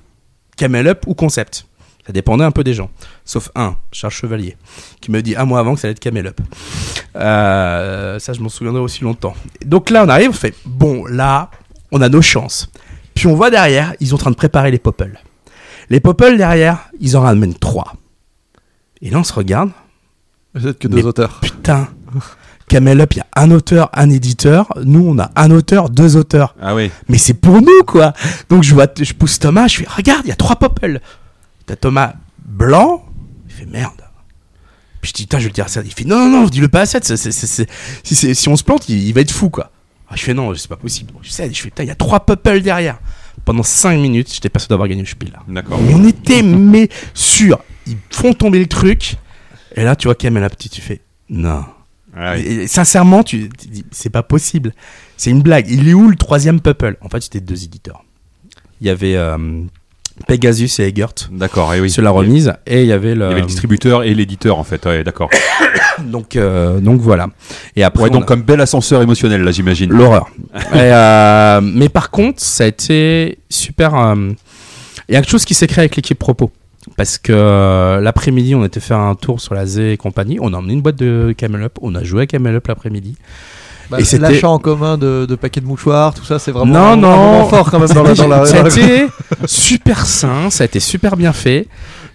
Camel 0.57 0.89
Up 0.89 1.05
ou 1.07 1.15
Concept. 1.15 1.65
Ça 2.07 2.13
dépendait 2.13 2.45
un 2.45 2.51
peu 2.51 2.65
des 2.65 2.73
gens. 2.75 2.91
Sauf 3.25 3.51
un, 3.55 3.77
Charles 3.93 4.13
Chevalier, 4.15 4.57
qui 5.01 5.11
me 5.11 5.21
dit 5.23 5.37
un 5.37 5.45
mois 5.45 5.61
avant 5.61 5.75
que 5.75 5.81
ça 5.81 5.87
allait 5.89 5.93
être 5.93 6.01
Camel 6.01 6.27
Up. 6.29 6.41
Euh, 7.17 8.19
ça, 8.19 8.33
je 8.33 8.41
m'en 8.41 8.49
souviendrai 8.49 8.81
aussi 8.81 9.03
longtemps. 9.05 9.35
Donc 9.65 9.91
là, 9.91 10.05
on 10.05 10.09
arrive, 10.09 10.31
on 10.31 10.35
fait, 10.35 10.55
bon, 10.65 11.05
là, 11.07 11.51
on 11.93 12.01
a 12.01 12.09
nos 12.09 12.23
chances. 12.23 12.71
Puis 13.19 13.27
on 13.27 13.35
voit 13.35 13.51
derrière, 13.51 13.95
ils 13.99 14.07
sont 14.07 14.15
en 14.15 14.19
train 14.19 14.31
de 14.31 14.37
préparer 14.37 14.71
les 14.71 14.79
Popple. 14.79 15.19
Les 15.91 15.99
Popple 15.99 16.37
derrière, 16.37 16.89
ils 17.01 17.17
en 17.17 17.23
ramènent 17.23 17.55
trois. 17.55 17.95
Et 19.03 19.11
là, 19.11 19.19
on 19.19 19.25
se 19.25 19.33
regarde. 19.33 19.71
Vous 20.55 20.69
êtes 20.69 20.79
que 20.79 20.87
deux 20.87 20.99
Mais 20.99 21.03
auteurs. 21.05 21.41
Putain, 21.41 21.89
Camel 22.69 23.01
Up, 23.01 23.15
il 23.15 23.19
y 23.19 23.21
a 23.21 23.27
un 23.43 23.51
auteur, 23.51 23.91
un 23.93 24.09
éditeur. 24.09 24.69
Nous, 24.85 25.05
on 25.05 25.19
a 25.19 25.33
un 25.35 25.51
auteur, 25.51 25.91
deux 25.91 26.17
auteurs. 26.17 26.55
Ah 26.63 26.77
oui. 26.77 26.93
Mais 27.09 27.19
c'est 27.19 27.35
pour 27.35 27.61
nous, 27.61 27.83
quoi. 27.87 28.13
Donc 28.51 28.63
je 28.63 28.73
vois, 28.73 28.87
je 29.01 29.13
pousse 29.15 29.41
Thomas, 29.41 29.67
je 29.67 29.79
fais, 29.79 29.87
regarde, 29.89 30.21
il 30.25 30.29
y 30.29 30.33
a 30.33 30.37
trois 30.37 30.55
Popple. 30.57 31.01
T'as 31.67 31.75
Thomas 31.75 32.15
blanc. 32.47 33.05
Il 33.49 33.53
fait 33.55 33.67
merde. 33.67 34.01
Puis 35.01 35.09
je 35.11 35.15
dis, 35.15 35.23
putain, 35.25 35.39
je 35.39 35.45
vais 35.45 35.49
le 35.49 35.55
dire 35.55 35.65
à 35.65 35.69
ça. 35.69 35.81
Il 35.85 35.93
fait, 35.93 36.05
non, 36.05 36.19
non, 36.21 36.43
non, 36.43 36.47
dis-le 36.47 36.69
pas 36.69 36.83
à 36.83 36.87
ça. 36.87 37.01
c'est- 37.03 37.17
c'est- 37.17 37.33
c'est- 37.33 37.47
c'est- 37.49 37.69
Si, 38.05 38.15
c'est- 38.15 38.35
si 38.35 38.49
on 38.49 38.55
se 38.55 38.63
plante, 38.63 38.89
il, 38.89 39.09
il 39.09 39.13
va 39.13 39.23
être 39.23 39.33
fou, 39.33 39.51
quoi. 39.51 39.73
Ah, 40.11 40.15
je 40.17 40.23
fais, 40.23 40.35
non, 40.35 40.55
c'est 40.55 40.69
pas 40.69 40.77
possible. 40.77 41.13
Je 41.23 41.31
sais, 41.31 41.53
je 41.53 41.61
fais, 41.61 41.69
putain, 41.69 41.83
il 41.85 41.89
y 41.89 41.91
a 41.91 41.95
trois 41.95 42.21
Popple 42.21 42.61
derrière. 42.63 42.99
Pendant 43.45 43.63
cinq 43.63 43.97
minutes, 43.99 44.33
j'étais 44.33 44.49
pas 44.49 44.59
sûr 44.59 44.69
d'avoir 44.69 44.89
gagné 44.89 45.03
le 45.03 45.07
spiel, 45.09 45.31
là. 45.33 45.41
D'accord. 45.49 45.79
On 45.91 46.07
était, 46.07 46.43
mais 46.43 46.89
sûr. 47.15 47.59
Ils 47.87 47.97
font 48.11 48.33
tomber 48.33 48.59
le 48.59 48.67
truc. 48.67 49.17
Et 49.77 49.85
là, 49.85 49.97
tu 49.97 50.09
vois, 50.09 50.15
Kamel 50.15 50.43
Apti, 50.45 50.69
tu 50.71 50.81
fais, 50.81 51.01
non. 51.29 51.65
Ah 52.17 52.35
oui. 52.37 52.41
Et- 52.41 52.55
et 52.63 52.67
sincèrement, 52.67 53.23
tu, 53.23 53.49
tu 53.59 53.69
dis, 53.69 53.85
c'est 53.91 54.11
pas 54.11 54.23
possible. 54.23 54.73
C'est 55.17 55.31
une 55.31 55.43
blague. 55.43 55.69
Il 55.71 55.89
est 55.89 55.95
où 55.95 56.09
le 56.09 56.17
troisième 56.17 56.61
Pupple 56.61 56.97
En 57.03 57.09
fait, 57.09 57.21
c'était 57.21 57.41
deux 57.41 57.65
éditeurs. 57.65 58.03
Il 58.81 58.87
y 58.87 58.91
avait 58.91 59.15
euh, 59.17 59.63
Pegasus 60.27 60.81
et 60.81 60.87
Egert 60.89 61.13
D'accord, 61.31 61.73
et 61.75 61.81
oui. 61.81 61.91
sur 61.91 62.03
la 62.03 62.11
remise, 62.11 62.53
et 62.67 62.83
il 62.83 62.89
y 62.89 62.93
avait 62.93 63.15
le. 63.15 63.25
Il 63.27 63.29
y 63.29 63.33
avait 63.33 63.41
le 63.41 63.47
distributeur 63.47 64.03
et 64.05 64.13
l'éditeur 64.15 64.59
en 64.59 64.65
fait, 64.65 64.85
ouais, 64.87 65.05
d'accord. 65.05 65.31
donc, 66.05 66.37
euh, 66.37 66.81
donc 66.81 67.01
voilà. 67.01 67.29
Et 67.77 67.85
après, 67.85 68.05
Ouais, 68.05 68.11
donc 68.11 68.23
a- 68.25 68.27
comme 68.27 68.43
bel 68.43 68.61
ascenseur 68.61 69.01
émotionnel 69.03 69.43
là, 69.43 69.51
j'imagine. 69.51 69.91
l'horreur. 69.93 70.29
Euh, 70.75 71.61
mais 71.63 71.89
par 71.89 72.11
contre, 72.11 72.41
ça 72.43 72.65
a 72.65 72.67
été 72.67 73.39
super. 73.49 73.95
euh, 73.95 74.33
Il 75.09 75.15
y 75.15 75.17
a 75.17 75.21
quelque 75.21 75.31
chose 75.31 75.45
qui 75.45 75.55
s'est 75.55 75.67
créé 75.67 75.81
avec 75.83 75.97
l'équipe 75.97 76.19
Propos. 76.19 76.51
Parce 76.97 77.19
que 77.19 77.99
l'après-midi, 78.03 78.55
on 78.55 78.65
était 78.65 78.81
faire 78.81 78.99
un 78.99 79.15
tour 79.15 79.41
sur 79.41 79.55
la 79.55 79.67
Z 79.67 79.79
et 79.79 79.97
compagnie. 79.99 80.39
On 80.41 80.55
a 80.55 80.57
emmené 80.59 80.73
une 80.75 80.81
boîte 80.83 80.97
de 80.97 81.35
Camel 81.37 81.63
Up. 81.65 81.79
On 81.83 81.95
a 81.95 82.03
joué 82.03 82.23
à 82.23 82.27
Camel 82.27 82.55
Up 82.57 82.67
l'après-midi. 82.67 83.17
Bah, 83.91 83.99
Et 84.01 84.19
L'achat 84.19 84.49
en 84.49 84.59
commun 84.59 84.99
de, 84.99 85.27
de 85.27 85.35
paquets 85.35 85.61
de 85.61 85.67
mouchoirs, 85.67 86.13
tout 86.15 86.25
ça, 86.25 86.39
c'est 86.39 86.51
vraiment 86.51 86.75
non, 86.75 86.81
un, 86.81 86.93
un 86.93 86.97
non, 86.97 87.17
moment 87.17 87.49
fort 87.49 87.71
quand 87.71 87.79
même 87.79 87.89
dans 87.89 88.03
la. 88.03 88.15
Dans 88.15 88.29
la, 88.29 88.45
ça 88.45 88.59
dans 88.63 88.65
a 88.65 88.69
été 88.69 89.07
super 89.47 90.05
sain, 90.07 90.51
ça 90.51 90.65
a 90.65 90.67
été 90.67 90.81
super 90.81 91.17
bien 91.17 91.33
fait. 91.33 91.67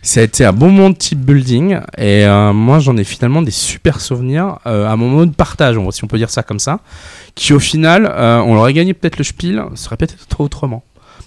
Ça 0.06 0.20
a 0.20 0.24
été 0.24 0.44
un 0.44 0.52
bon 0.52 0.70
moment 0.70 0.90
de 0.90 0.98
type 0.98 1.20
building 1.22 1.78
et 1.98 2.26
euh, 2.26 2.52
moi 2.52 2.80
j'en 2.80 2.98
ai 2.98 3.06
finalement 3.06 3.42
des 3.42 3.52
super 3.52 4.02
souvenirs, 4.02 4.60
euh, 4.68 4.86
un 4.86 4.98
moment 4.98 5.26
de 5.26 5.32
partage, 5.32 5.78
si 5.92 6.04
on 6.04 6.08
peut 6.08 6.18
dire 6.18 6.30
ça 6.30 6.44
comme 6.44 6.60
ça, 6.60 6.82
qui 7.36 7.54
au 7.54 7.60
final, 7.60 8.12
euh, 8.14 8.40
on 8.46 8.58
aurait 8.58 8.74
gagné 8.74 8.94
peut-être 8.94 9.18
le 9.18 9.24
spiel, 9.24 9.64
ça 9.76 9.86
serait 9.86 9.96
peut-être 9.96 10.28
trop 10.28 10.44
autrement. 10.44 10.84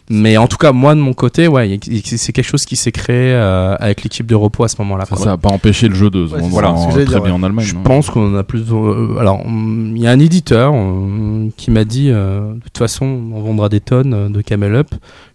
Mais 0.08 0.36
en 0.36 0.46
tout 0.46 0.56
cas, 0.56 0.70
moi 0.72 0.94
de 0.94 1.00
mon 1.00 1.14
côté, 1.14 1.48
ouais, 1.48 1.80
c'est 2.04 2.32
quelque 2.32 2.44
chose 2.46 2.64
qui 2.64 2.76
s'est 2.76 2.92
créé 2.92 3.32
euh, 3.32 3.74
avec 3.80 4.04
l'équipe 4.04 4.24
de 4.26 4.36
repos 4.36 4.62
à 4.62 4.68
ce 4.68 4.76
moment-là. 4.82 5.04
Ça, 5.04 5.16
quoi. 5.16 5.24
ça 5.24 5.32
a 5.32 5.36
pas 5.36 5.48
empêché 5.48 5.88
le 5.88 5.94
jeu 5.96 6.10
de 6.10 6.26
se 6.28 6.34
Ouais, 6.34 6.42
en- 6.64 6.90
j'allais 6.92 7.04
très 7.04 7.14
dire, 7.14 7.22
bien 7.22 7.32
ouais. 7.32 7.38
en 7.40 7.42
Allemagne. 7.42 7.64
Je 7.64 7.74
non 7.74 7.82
pense 7.82 8.08
qu'on 8.10 8.36
a 8.36 8.44
plus. 8.44 8.62
euh, 8.70 9.18
alors, 9.18 9.42
il 9.46 9.98
y 9.98 10.06
a 10.06 10.10
un 10.12 10.20
éditeur 10.20 10.72
euh, 10.76 11.48
qui 11.56 11.70
m'a 11.72 11.84
dit 11.84 12.10
euh, 12.10 12.52
de 12.54 12.60
toute 12.60 12.78
façon, 12.78 13.04
on 13.34 13.40
vendra 13.42 13.68
des 13.68 13.80
tonnes 13.80 14.14
euh, 14.14 14.28
de 14.28 14.40
Camel 14.42 14.76
Up. 14.76 14.88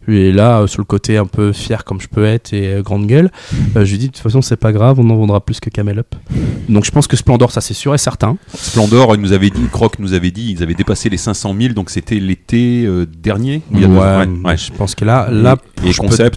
Et 0.07 0.32
là, 0.32 0.60
euh, 0.61 0.68
sur 0.68 0.80
le 0.82 0.86
côté 0.86 1.18
un 1.18 1.26
peu 1.26 1.52
fier 1.53 1.84
comme 1.86 2.02
je 2.02 2.07
peux 2.07 2.26
être 2.26 2.53
et 2.53 2.73
euh, 2.73 2.82
grande 2.82 3.06
gueule, 3.07 3.30
euh, 3.78 3.86
je 3.86 3.91
lui 3.91 3.98
dis 3.99 4.07
de 4.07 4.14
toute 4.14 4.22
façon, 4.23 4.41
c'est 4.41 4.56
pas 4.57 4.72
grave, 4.72 4.99
on 4.99 5.10
en 5.10 5.15
vendra 5.15 5.40
plus 5.41 5.60
que 5.60 5.69
Camel 5.69 5.99
Up. 5.99 6.15
Donc, 6.69 6.86
je 6.86 6.91
pense 6.91 7.06
que 7.07 7.15
Splendor, 7.15 7.52
ça 7.52 7.61
c'est 7.61 7.73
sûr 7.76 7.94
et 7.94 7.98
certain. 7.99 8.38
Splendor, 8.53 9.15
il 9.15 9.22
nous 9.22 9.32
avait 9.32 9.49
dit, 9.49 9.61
Croc 9.72 9.99
nous 9.99 10.14
avait 10.14 10.32
dit, 10.32 10.52
ils 10.52 10.64
avaient 10.64 10.73
dépassé 10.73 11.10
les 11.10 11.18
500 11.18 11.56
000, 11.60 11.73
donc 11.73 11.90
c'était 11.91 12.15
l'été 12.19 12.84
euh, 12.86 13.06
dernier. 13.06 13.61
il 13.72 13.82
y 13.82 13.84
a 13.84 13.88
deux 13.88 13.94
Ouais, 13.94 13.99
ans, 13.99 14.19
ouais, 14.19 14.28
ouais. 14.49 14.57
Je 14.57 14.72
pense 14.72 14.95
que 14.95 15.06
là, 15.06 15.28
là 15.30 15.56
et 15.86 15.91
je 15.91 16.02
peux-. 16.02 16.32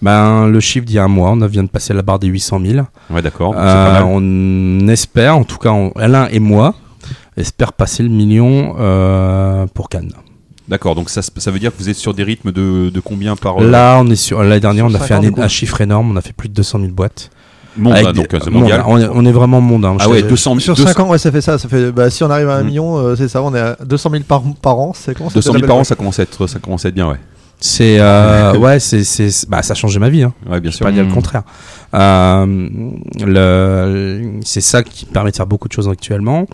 Ben, 0.00 0.48
le 0.48 0.58
chiffre 0.60 0.84
d'il 0.86 0.96
y 0.96 0.98
a 0.98 1.04
un 1.04 1.08
mois, 1.08 1.30
on 1.30 1.46
vient 1.46 1.62
de 1.62 1.68
passer 1.68 1.92
la 1.94 2.02
barre 2.02 2.18
des 2.18 2.26
800 2.28 2.60
000. 2.64 2.86
Ouais, 3.10 3.22
d'accord. 3.22 3.54
Euh, 3.56 4.00
on 4.04 4.88
espère, 4.88 5.36
en 5.36 5.44
tout 5.44 5.58
cas, 5.58 5.70
on- 5.70 5.90
Alain 5.96 6.28
et 6.32 6.40
moi, 6.40 6.74
espère 7.36 7.72
passer 7.72 8.02
le 8.02 8.08
million 8.08 8.74
euh, 8.80 9.66
pour 9.74 9.88
Cannes. 9.88 10.12
D'accord, 10.68 10.94
donc 10.94 11.10
ça, 11.10 11.22
ça 11.22 11.50
veut 11.50 11.58
dire 11.58 11.72
que 11.72 11.78
vous 11.82 11.88
êtes 11.88 11.96
sur 11.96 12.14
des 12.14 12.22
rythmes 12.22 12.52
de, 12.52 12.88
de 12.90 13.00
combien 13.00 13.34
par 13.36 13.60
Là, 13.60 13.98
on 14.00 14.08
est 14.08 14.16
sur 14.16 14.42
l'année 14.42 14.60
dernière, 14.60 14.86
on 14.86 14.94
a 14.94 14.98
fait 14.98 15.14
un, 15.14 15.22
un 15.38 15.48
chiffre 15.48 15.80
énorme. 15.80 16.10
On 16.12 16.16
a 16.16 16.20
fait 16.20 16.32
plus 16.32 16.48
de 16.48 16.54
200 16.54 16.78
000 16.80 16.92
boîtes. 16.92 17.30
des- 17.76 17.82
donc 18.12 18.26
c'est 18.30 18.46
mondain. 18.46 18.50
mondial 18.60 18.84
On 18.86 18.98
est, 18.98 19.08
on 19.12 19.24
est 19.26 19.32
vraiment 19.32 19.60
mondain. 19.60 19.96
Ah 19.98 20.04
Je- 20.04 20.08
ouais, 20.10 20.22
200 20.22 20.50
000. 20.50 20.60
Sur 20.60 20.74
200 20.76 20.88
5 20.88 21.00
ans, 21.00 21.08
ouais, 21.10 21.18
ça 21.18 21.32
fait 21.32 21.40
ça. 21.40 21.58
ça 21.58 21.68
fait, 21.68 21.90
bah, 21.90 22.10
si 22.10 22.22
on 22.22 22.30
arrive 22.30 22.48
à 22.48 22.56
un 22.56 22.62
Mm. 22.62 22.66
million, 22.66 22.96
euh, 22.98 23.16
c'est 23.16 23.28
ça, 23.28 23.42
on 23.42 23.54
est 23.54 23.60
à 23.60 23.76
200 23.84 24.10
000 24.10 24.22
par, 24.22 24.42
par 24.62 24.78
an. 24.78 24.92
C'est 24.94 25.16
comment 25.16 25.30
ça 25.30 25.34
200 25.34 25.52
fait 25.52 25.58
000 25.58 25.62
la 25.62 25.68
par 25.68 25.76
an, 25.78 25.84
ça 25.84 25.94
commence 25.96 26.18
à 26.20 26.22
être, 26.22 26.46
ça 26.46 26.58
commence 26.60 26.84
à 26.84 26.88
être 26.90 26.94
bien, 26.94 27.08
ouais. 27.10 27.18
C'est 27.58 27.96
euh, 28.00 28.56
ouais, 28.58 28.78
c'est 28.80 29.04
c'est 29.04 29.48
bah 29.48 29.62
ça 29.62 29.72
a 29.72 29.74
changé 29.74 29.98
ma 29.98 30.08
vie. 30.10 30.22
Hein. 30.22 30.32
Ouais, 30.50 30.60
bien 30.60 30.70
Je 30.70 30.76
sûr. 30.76 30.84
pas 30.86 30.92
dire 30.92 31.02
le 31.04 31.08
Mm. 31.10 31.14
contraire. 31.14 31.42
Euh, 31.94 32.46
le 33.20 34.22
c'est 34.44 34.60
ça 34.60 34.82
qui 34.82 35.06
me 35.06 35.12
permet 35.12 35.30
de 35.30 35.36
faire 35.36 35.46
beaucoup 35.46 35.68
de 35.68 35.72
choses 35.72 35.88
actuellement. 35.88 36.46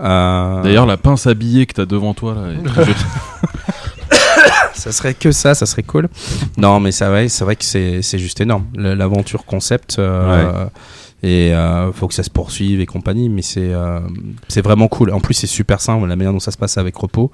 Euh, 0.00 0.62
D'ailleurs, 0.62 0.86
la 0.86 0.96
pince 0.96 1.26
à 1.26 1.34
billets 1.34 1.66
que 1.66 1.74
t'as 1.74 1.86
devant 1.86 2.14
toi 2.14 2.34
là. 2.34 2.84
ça 4.74 4.92
serait 4.92 5.14
que 5.14 5.32
ça, 5.32 5.54
ça 5.54 5.66
serait 5.66 5.82
cool. 5.82 6.08
non, 6.56 6.80
mais 6.80 6.92
ça 6.92 7.10
c'est 7.28 7.44
vrai 7.44 7.56
que 7.56 7.64
c'est 7.64 8.18
juste 8.18 8.40
énorme. 8.40 8.66
L'aventure 8.74 9.44
concept. 9.44 9.98
euh, 9.98 10.66
Et 11.22 11.54
euh, 11.54 11.92
faut 11.92 12.06
que 12.08 12.14
ça 12.14 12.22
se 12.22 12.30
poursuive 12.30 12.80
et 12.80 12.86
compagnie, 12.86 13.28
mais 13.28 13.42
c'est 13.42 13.72
euh, 13.72 14.00
c'est 14.48 14.60
vraiment 14.62 14.88
cool. 14.88 15.10
En 15.12 15.20
plus, 15.20 15.34
c'est 15.34 15.46
super 15.46 15.80
simple 15.80 16.06
la 16.06 16.16
manière 16.16 16.32
dont 16.32 16.40
ça 16.40 16.50
se 16.50 16.58
passe 16.58 16.76
avec 16.76 16.96
repos. 16.96 17.30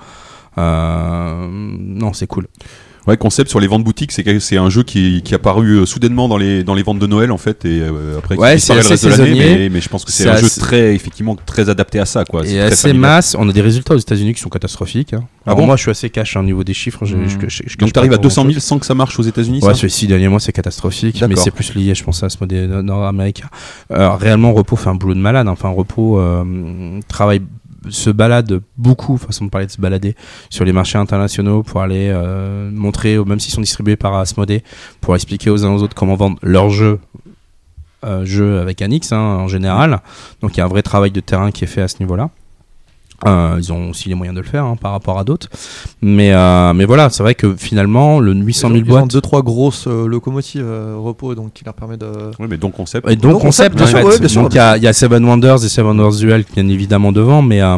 Euh, 0.58 1.46
non, 1.50 2.12
c'est 2.12 2.26
cool. 2.28 2.46
Ouais, 3.10 3.16
concept 3.16 3.50
sur 3.50 3.60
les 3.60 3.66
ventes 3.66 3.84
boutiques, 3.84 4.12
c'est 4.12 4.38
c'est 4.40 4.56
un 4.56 4.70
jeu 4.70 4.82
qui, 4.82 5.22
qui 5.22 5.32
est 5.32 5.36
apparu 5.36 5.78
euh, 5.80 5.86
soudainement 5.86 6.28
dans 6.28 6.36
les, 6.36 6.64
dans 6.64 6.74
les 6.74 6.82
ventes 6.82 6.98
de 6.98 7.06
Noël 7.06 7.32
en 7.32 7.36
fait, 7.38 7.64
et 7.64 7.80
euh, 7.80 8.18
après 8.18 8.36
qui 8.36 8.40
Ouais, 8.40 8.54
disparaît 8.54 8.82
c'est 8.82 8.86
le 8.86 8.90
reste 8.90 9.04
de 9.04 9.10
l'année, 9.10 9.56
mais, 9.58 9.68
mais 9.68 9.80
je 9.80 9.88
pense 9.88 10.04
que 10.04 10.12
c'est 10.12 10.28
un 10.28 10.36
jeu 10.36 10.48
très, 10.48 10.94
effectivement, 10.94 11.36
très 11.36 11.68
adapté 11.68 11.98
à 11.98 12.06
ça, 12.06 12.24
quoi. 12.24 12.46
Et 12.46 12.60
assez 12.60 12.88
familial. 12.88 13.00
masse, 13.00 13.36
on 13.38 13.48
a 13.48 13.52
des 13.52 13.60
résultats 13.60 13.94
aux 13.94 13.98
États-Unis 13.98 14.32
qui 14.34 14.40
sont 14.40 14.48
catastrophiques. 14.48 15.12
hein. 15.14 15.24
Ah 15.46 15.54
bon 15.54 15.66
moi, 15.66 15.76
je 15.76 15.82
suis 15.82 15.90
assez 15.90 16.10
cash 16.10 16.36
hein, 16.36 16.40
au 16.40 16.44
niveau 16.44 16.62
des 16.64 16.74
chiffres. 16.74 17.04
je- 17.04 17.16
Mm. 17.16 17.28
je- 17.28 17.38
je- 17.40 17.48
je- 17.48 17.62
je 17.66 17.76
Donc 17.76 17.88
cache 17.88 17.92
t'arrives 17.92 18.10
pas 18.10 18.16
à 18.16 18.18
200 18.18 18.42
000 18.42 18.52
grand-chose. 18.52 18.62
sans 18.62 18.78
que 18.78 18.86
ça 18.86 18.94
marche 18.94 19.18
aux 19.18 19.22
États-Unis 19.22 19.60
Ouais, 19.62 19.72
les 19.82 19.88
six 19.88 20.06
derniers 20.06 20.28
mois, 20.28 20.38
c'est 20.40 20.52
catastrophique, 20.52 21.22
mais 21.28 21.36
c'est 21.36 21.50
plus 21.50 21.74
lié, 21.74 21.94
je 21.94 22.04
pense, 22.04 22.22
à 22.22 22.28
ce 22.28 22.36
modèle 22.40 22.68
nord-américain. 22.80 23.48
Euh, 23.92 24.10
réellement, 24.10 24.52
Repos 24.52 24.76
fait 24.76 24.88
un 24.90 24.94
boulot 24.94 25.14
de 25.14 25.18
malade. 25.20 25.48
hein. 25.48 25.52
Enfin, 25.52 25.70
Repos 25.70 26.18
euh, 26.20 27.00
travaille, 27.08 27.40
se 27.89 28.11
balade 28.11 28.61
beaucoup, 28.77 29.16
façon 29.16 29.47
de 29.47 29.51
parler 29.51 29.66
de 29.66 29.73
se 29.73 29.81
balader, 29.81 30.15
sur 30.51 30.65
les 30.65 30.73
marchés 30.73 30.98
internationaux 30.98 31.62
pour 31.62 31.81
aller 31.81 32.11
euh, 32.12 32.70
montrer, 32.73 33.19
même 33.24 33.40
s'ils 33.40 33.52
sont 33.52 33.61
distribués 33.61 33.97
par 33.97 34.15
Asmodée, 34.15 34.62
pour 35.01 35.15
expliquer 35.15 35.51
aux 35.51 35.65
uns 35.65 35.70
aux 35.73 35.82
autres 35.82 35.94
comment 35.94 36.16
vendre 36.16 36.39
leurs 36.43 36.70
jeux. 36.70 36.98
Euh, 38.02 38.24
jeux 38.24 38.61
avec 38.61 38.81
Anix 38.81 39.12
hein, 39.12 39.19
en 39.19 39.47
général 39.47 40.01
donc 40.40 40.57
il 40.57 40.57
y 40.57 40.61
a 40.62 40.65
un 40.65 40.69
vrai 40.69 40.81
travail 40.81 41.11
de 41.11 41.20
terrain 41.20 41.51
qui 41.51 41.65
est 41.65 41.66
fait 41.66 41.82
à 41.82 41.89
ce 41.89 41.97
niveau 42.01 42.16
là 42.16 42.31
Euh, 43.26 43.56
ils 43.59 43.70
ont 43.70 43.90
aussi 43.90 44.09
les 44.09 44.14
moyens 44.14 44.34
de 44.34 44.40
le 44.40 44.47
faire 44.48 44.64
hein, 44.64 44.76
par 44.80 44.92
rapport 44.92 45.18
à 45.18 45.24
d'autres 45.24 45.48
mais 46.01 46.32
euh, 46.32 46.72
mais 46.72 46.86
voilà 46.86 47.10
c'est 47.10 47.22
vrai 47.22 47.34
que 47.34 47.55
finalement 47.55 48.18
le 48.18 48.32
800 48.32 48.68
000 48.68 48.78
Ils 48.78 48.82
ont 48.84 48.86
boîtes 48.86 49.10
deux 49.10 49.20
trois 49.20 49.42
grosses 49.42 49.84
euh, 49.86 50.06
locomotives 50.06 50.62
euh, 50.64 50.97
repos, 50.98 51.34
donc 51.34 51.52
qui 51.52 51.62
leur 51.64 51.74
permet 51.74 51.98
de. 51.98 52.06
Ouais, 52.38 52.47
mais 52.48 52.56
donc 52.56 52.72
concept. 52.74 53.06
Et 53.10 53.16
donc, 53.16 53.32
Donc, 53.32 53.42
concept, 53.42 53.76
concept, 53.76 53.76
en 53.76 53.76
bien 53.76 53.86
fait. 53.86 54.01
sûr, 54.01 54.09
ouais, 54.09 54.18
bien 54.20 54.28
sûr. 54.28 54.42
donc 54.42 54.55
il 54.55 54.56
y 54.56 54.60
a, 54.60 54.76
il 54.78 54.82
y 54.82 54.86
a 54.86 54.92
Seven 54.94 55.22
Wonders 55.24 55.62
et 55.64 55.68
Seven 55.68 56.01
Wonders 56.01 56.18
Duel 56.18 56.44
bien 56.55 56.66
évidemment 56.68 57.12
devant, 57.12 57.42
mais 57.42 57.60
euh, 57.60 57.76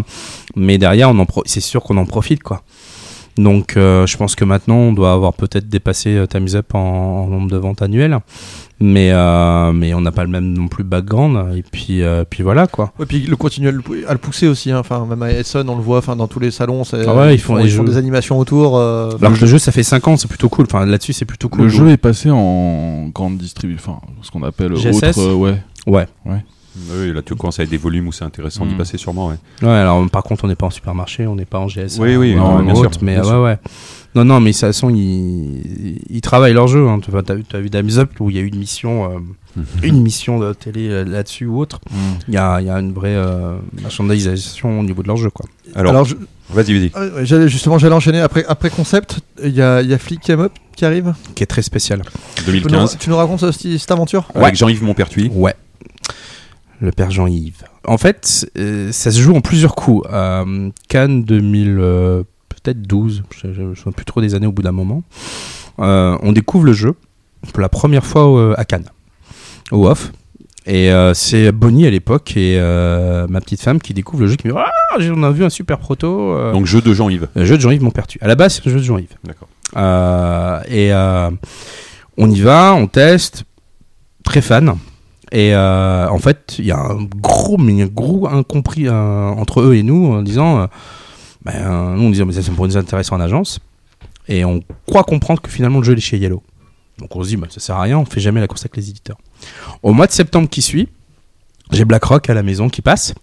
mais 0.55 0.79
derrière 0.79 1.11
on 1.11 1.19
en 1.19 1.27
pro- 1.27 1.43
c'est 1.45 1.61
sûr 1.61 1.83
qu'on 1.83 1.97
en 1.97 2.07
profite 2.07 2.43
quoi. 2.45 2.63
Donc 3.39 3.77
euh, 3.77 4.07
je 4.07 4.17
pense 4.19 4.35
que 4.35 4.45
maintenant 4.45 4.77
on 4.77 4.93
doit 4.93 5.13
avoir 5.13 5.33
peut-être 5.33 5.69
dépassé 5.69 6.11
euh, 6.17 6.27
Times 6.27 6.49
Up 6.55 6.75
en, 6.75 6.79
en 6.79 7.27
nombre 7.29 7.51
de 7.51 7.57
ventes 7.57 7.81
annuelles, 7.81 8.19
mais 8.79 9.11
euh, 9.11 9.73
mais 9.73 9.95
on 9.95 10.03
n'a 10.03 10.13
pas 10.13 10.25
le 10.25 10.29
même 10.29 10.53
non 10.53 10.69
plus 10.69 10.85
background 10.85 11.57
et 11.57 11.63
puis 11.63 12.03
euh, 12.03 12.25
puis 12.29 12.43
voilà 12.43 12.67
quoi. 12.67 12.93
Ouais, 12.99 13.07
puis 13.07 13.21
le 13.21 13.37
continuer 13.37 13.71
à 14.07 14.13
le, 14.13 14.19
pousser 14.19 14.49
aussi. 14.49 14.71
hein. 14.71 14.81
Enfin, 14.81 15.07
même 15.07 15.23
à 15.23 15.31
Essen, 15.31 15.67
on 15.69 15.77
le 15.77 15.83
voit. 15.83 15.99
Enfin, 15.99 16.15
dans 16.15 16.27
tous 16.29 16.41
les 16.41 16.51
salons, 16.51 16.85
c'est- 16.85 17.07
Ah 17.09 17.15
ouais, 17.17 17.35
ils 17.35 17.39
font 17.39 17.57
des 17.57 17.69
jeux. 17.69 17.83
des 17.85 17.97
animations 17.97 18.39
autour. 18.39 18.77
euh, 18.77 19.17
Alors 19.21 19.33
que 19.35 19.41
le 19.41 19.47
jeu 19.47 19.59
ça 19.59 19.73
fait 19.73 19.83
5 19.83 20.07
ans, 20.09 20.17
c'est 20.19 20.29
plutôt 20.29 20.51
cool. 20.51 20.67
Enfin 20.67 20.85
là-dessus 20.85 21.15
c'est 21.15 21.25
plutôt 21.25 21.49
cool. 21.49 21.63
Le 21.63 21.69
jeu 21.71 21.89
est 21.89 21.97
passé 21.97 22.29
en 22.31 23.09
grande 23.15 23.39
distribution, 23.39 23.93
enfin, 23.93 24.01
ce 24.21 24.31
qu'on 24.31 24.43
appelle 24.43 24.77
GSS? 24.77 25.17
autre, 25.17 25.21
euh, 25.21 25.35
ouais. 25.35 26.07
Ouais. 26.27 26.45
Oui, 26.91 27.13
là 27.13 27.21
tu 27.23 27.35
commences 27.35 27.61
à 27.61 27.65
être 27.65 27.71
des 27.71 27.77
volumes 27.77 28.09
où 28.09 28.13
c'est 28.13 28.25
intéressant 28.25 28.65
d'y 28.67 28.75
Mm. 28.75 28.79
passer 28.79 28.97
sûrement, 28.99 29.29
ouais. 29.29 29.37
Ouais, 29.63 29.69
alors 29.69 30.09
par 30.11 30.23
contre, 30.23 30.45
on 30.45 30.49
n'est 30.49 30.55
pas 30.55 30.67
en 30.67 30.71
supermarché, 30.71 31.27
on 31.27 31.35
n'est 31.37 31.45
pas 31.45 31.59
en 31.59 31.67
GS. 31.67 31.99
Oui, 32.01 32.17
oui, 32.17 32.35
non, 32.35 32.59
non, 32.59 32.63
bien 32.65 32.75
sûr, 32.75 32.91
mais 33.03 33.13
bien 33.15 33.23
ouais, 33.23 33.29
sûr. 33.29 33.43
ouais. 33.43 33.59
Non, 34.15 34.25
non, 34.27 34.41
mais 34.41 34.51
de 34.51 34.55
toute 34.57 34.61
façon, 34.61 34.91
ils, 34.91 35.99
ils 36.11 36.21
travaillent 36.21 36.53
leur 36.53 36.69
jeu. 36.69 36.87
Hein. 36.89 37.01
Tu 37.03 37.11
T'as 37.25 37.35
vu, 37.35 37.45
t'as 37.45 37.61
vu 37.61 37.71
Dames 37.71 37.91
Up 37.97 38.11
où 38.21 38.29
il 38.31 38.37
y 38.37 38.39
a 38.39 38.43
eu 38.43 38.47
une 38.47 38.59
mission, 38.59 39.11
euh, 39.57 39.63
une 39.83 40.03
mission 40.03 40.39
de 40.39 40.53
télé 40.53 40.89
euh, 40.89 41.05
là-dessus 41.05 41.47
ou 41.47 41.59
autre. 41.59 41.81
Il 42.29 42.35
y 42.35 42.37
a, 42.37 42.61
il 42.61 42.67
y 42.67 42.71
a 42.71 42.79
une 42.79 42.93
vraie 42.93 43.15
euh, 43.17 43.57
merchandisation 43.81 44.81
au 44.81 44.83
niveau 44.83 45.03
de 45.03 45.09
leur 45.09 45.17
jeu, 45.17 45.31
quoi. 45.31 45.47
Alors, 45.75 45.93
Alors, 45.93 46.05
je- 46.05 46.17
vas-y, 46.51 46.73
vas-y. 46.79 46.91
Ah 46.95 47.01
ouais, 47.01 47.11
ouais, 47.13 47.27
j'allais- 47.27 47.49
justement, 47.49 47.79
j'allais 47.79 47.95
enchaîner 47.95 48.21
après, 48.21 48.45
après 48.47 48.71
concept. 48.71 49.21
Il 49.43 49.55
y 49.55 49.63
a, 49.63 49.81
il 49.83 49.89
y 49.89 49.95
a 49.95 49.99
Flick 49.99 50.29
Em 50.31 50.41
Up 50.41 50.53
qui 50.77 50.85
arrive. 50.85 51.15
Qui 51.35 51.43
est 51.43 51.47
très 51.47 51.63
spécial. 51.63 52.03
Tu 52.35 52.43
peux 52.45 52.53
nous, 52.53 52.61
2015, 52.61 52.99
tu 52.99 53.09
nous 53.11 53.17
racontes 53.17 53.43
euh, 53.45 53.53
cette, 53.53 53.79
cette 53.79 53.91
aventure? 53.91 54.29
Avec 54.35 54.57
Jean-Yves 54.57 54.83
Montpertuis. 54.83 55.31
Ouais. 55.35 55.55
Le 56.83 56.91
père 56.91 57.11
Jean-Yves. 57.13 57.63
En 57.87 57.97
fait, 57.97 58.51
euh, 58.59 58.91
ça 58.91 59.11
se 59.13 59.21
joue 59.21 59.35
en 59.37 59.41
plusieurs 59.41 59.77
coups. 59.77 60.05
Euh, 60.13 60.69
Cannes 60.89 61.23
2000, 61.23 61.77
euh, 61.79 62.23
peut-être 62.49 62.83
12, 62.83 63.23
je 63.41 63.47
ne 63.63 63.75
souviens 63.77 63.93
plus 63.93 64.05
trop 64.05 64.21
des 64.21 64.35
années 64.35 64.49
au 64.49 64.53
bout 64.53 64.63
d'un 64.63 64.73
moment. 64.73 65.03
On 65.79 66.33
découvre 66.33 66.65
le 66.65 66.73
jeu 66.73 66.95
pour 67.53 67.61
la 67.61 67.69
première 67.69 68.05
fois 68.05 68.59
à 68.59 68.65
Cannes, 68.65 68.89
au 69.71 69.87
off. 69.87 70.11
Et 70.67 70.93
euh, 70.93 71.13
c'est 71.15 71.51
Bonnie 71.53 71.87
à 71.87 71.91
l'époque 71.91 72.37
et 72.37 72.57
euh, 72.59 73.27
ma 73.29 73.41
petite 73.41 73.61
femme 73.61 73.81
qui 73.81 73.95
découvre 73.95 74.23
le 74.23 74.29
jeu 74.29 74.37
qui 74.37 74.47
me 74.47 74.53
dit 74.53 74.59
Ah, 74.61 74.99
j'ai- 75.01 75.11
on 75.11 75.23
a 75.25 75.31
vu 75.33 75.45
un 75.45 75.51
super 75.51 75.79
proto. 75.79 76.33
euh, 76.37 76.53
Donc 76.53 76.67
jeu 76.67 76.81
de 76.81 76.93
Jean-Yves. 76.95 77.27
jeu 77.37 77.57
de 77.57 77.61
Jean-Yves 77.63 77.83
Montpertuis. 77.83 78.19
À 78.23 78.29
la 78.29 78.37
base, 78.37 78.55
c'est 78.55 78.67
le 78.67 78.73
jeu 78.73 78.79
de 78.79 78.85
Jean-Yves. 78.85 79.17
D'accord. 79.25 79.49
Et 80.69 80.93
on 82.19 82.31
y 82.31 82.41
va, 82.41 82.75
on 82.75 82.87
teste, 82.89 83.45
très 84.25 84.41
fan. 84.41 84.77
Et 85.33 85.55
euh, 85.55 86.09
en 86.09 86.19
fait, 86.19 86.57
il 86.59 86.67
y 86.67 86.73
a 86.73 86.79
un 86.79 87.05
gros, 87.05 87.57
mais 87.57 87.83
un 87.83 87.87
gros 87.87 88.29
incompris 88.29 88.87
euh, 88.87 89.29
entre 89.31 89.63
eux 89.63 89.75
et 89.75 89.83
nous 89.83 90.13
en 90.13 90.23
disant, 90.23 90.61
euh, 90.61 90.67
ben, 91.45 91.97
nous 91.97 92.05
on 92.05 92.11
disait, 92.11 92.25
mais 92.27 92.35
ça, 92.35 92.43
ça 92.43 92.53
pourrait 92.53 92.69
nous 92.69 92.77
intéresser 92.77 93.13
en 93.15 93.21
agence. 93.21 93.59
Et 94.29 94.45
on 94.45 94.63
croit 94.87 95.05
comprendre 95.05 95.41
que 95.41 95.51
finalement 95.51 95.79
le 95.79 95.85
jeu 95.85 95.97
est 95.97 96.01
chez 96.01 96.19
Yellow. 96.19 96.43
Donc 96.99 97.17
on 97.17 97.23
se 97.25 97.29
dit, 97.29 97.37
bah, 97.37 97.47
ça 97.49 97.61
sert 97.61 97.77
à 97.77 97.83
rien, 97.83 97.99
on 97.99 98.05
fait 98.05 98.21
jamais 98.21 98.41
la 98.41 98.47
course 98.47 98.63
avec 98.63 98.77
les 98.77 98.91
éditeurs. 98.91 99.17
Au 99.83 99.95
mois 99.95 100.07
de 100.07 100.13
septembre 100.13 100.51
qui 100.51 100.61
suit, 100.61 100.89
j'ai 101.73 101.87
BlackRock 101.87 102.29
à 102.29 102.35
la 102.35 102.43
maison 102.43 102.69
qui 102.69 102.83
passe. 102.83 103.15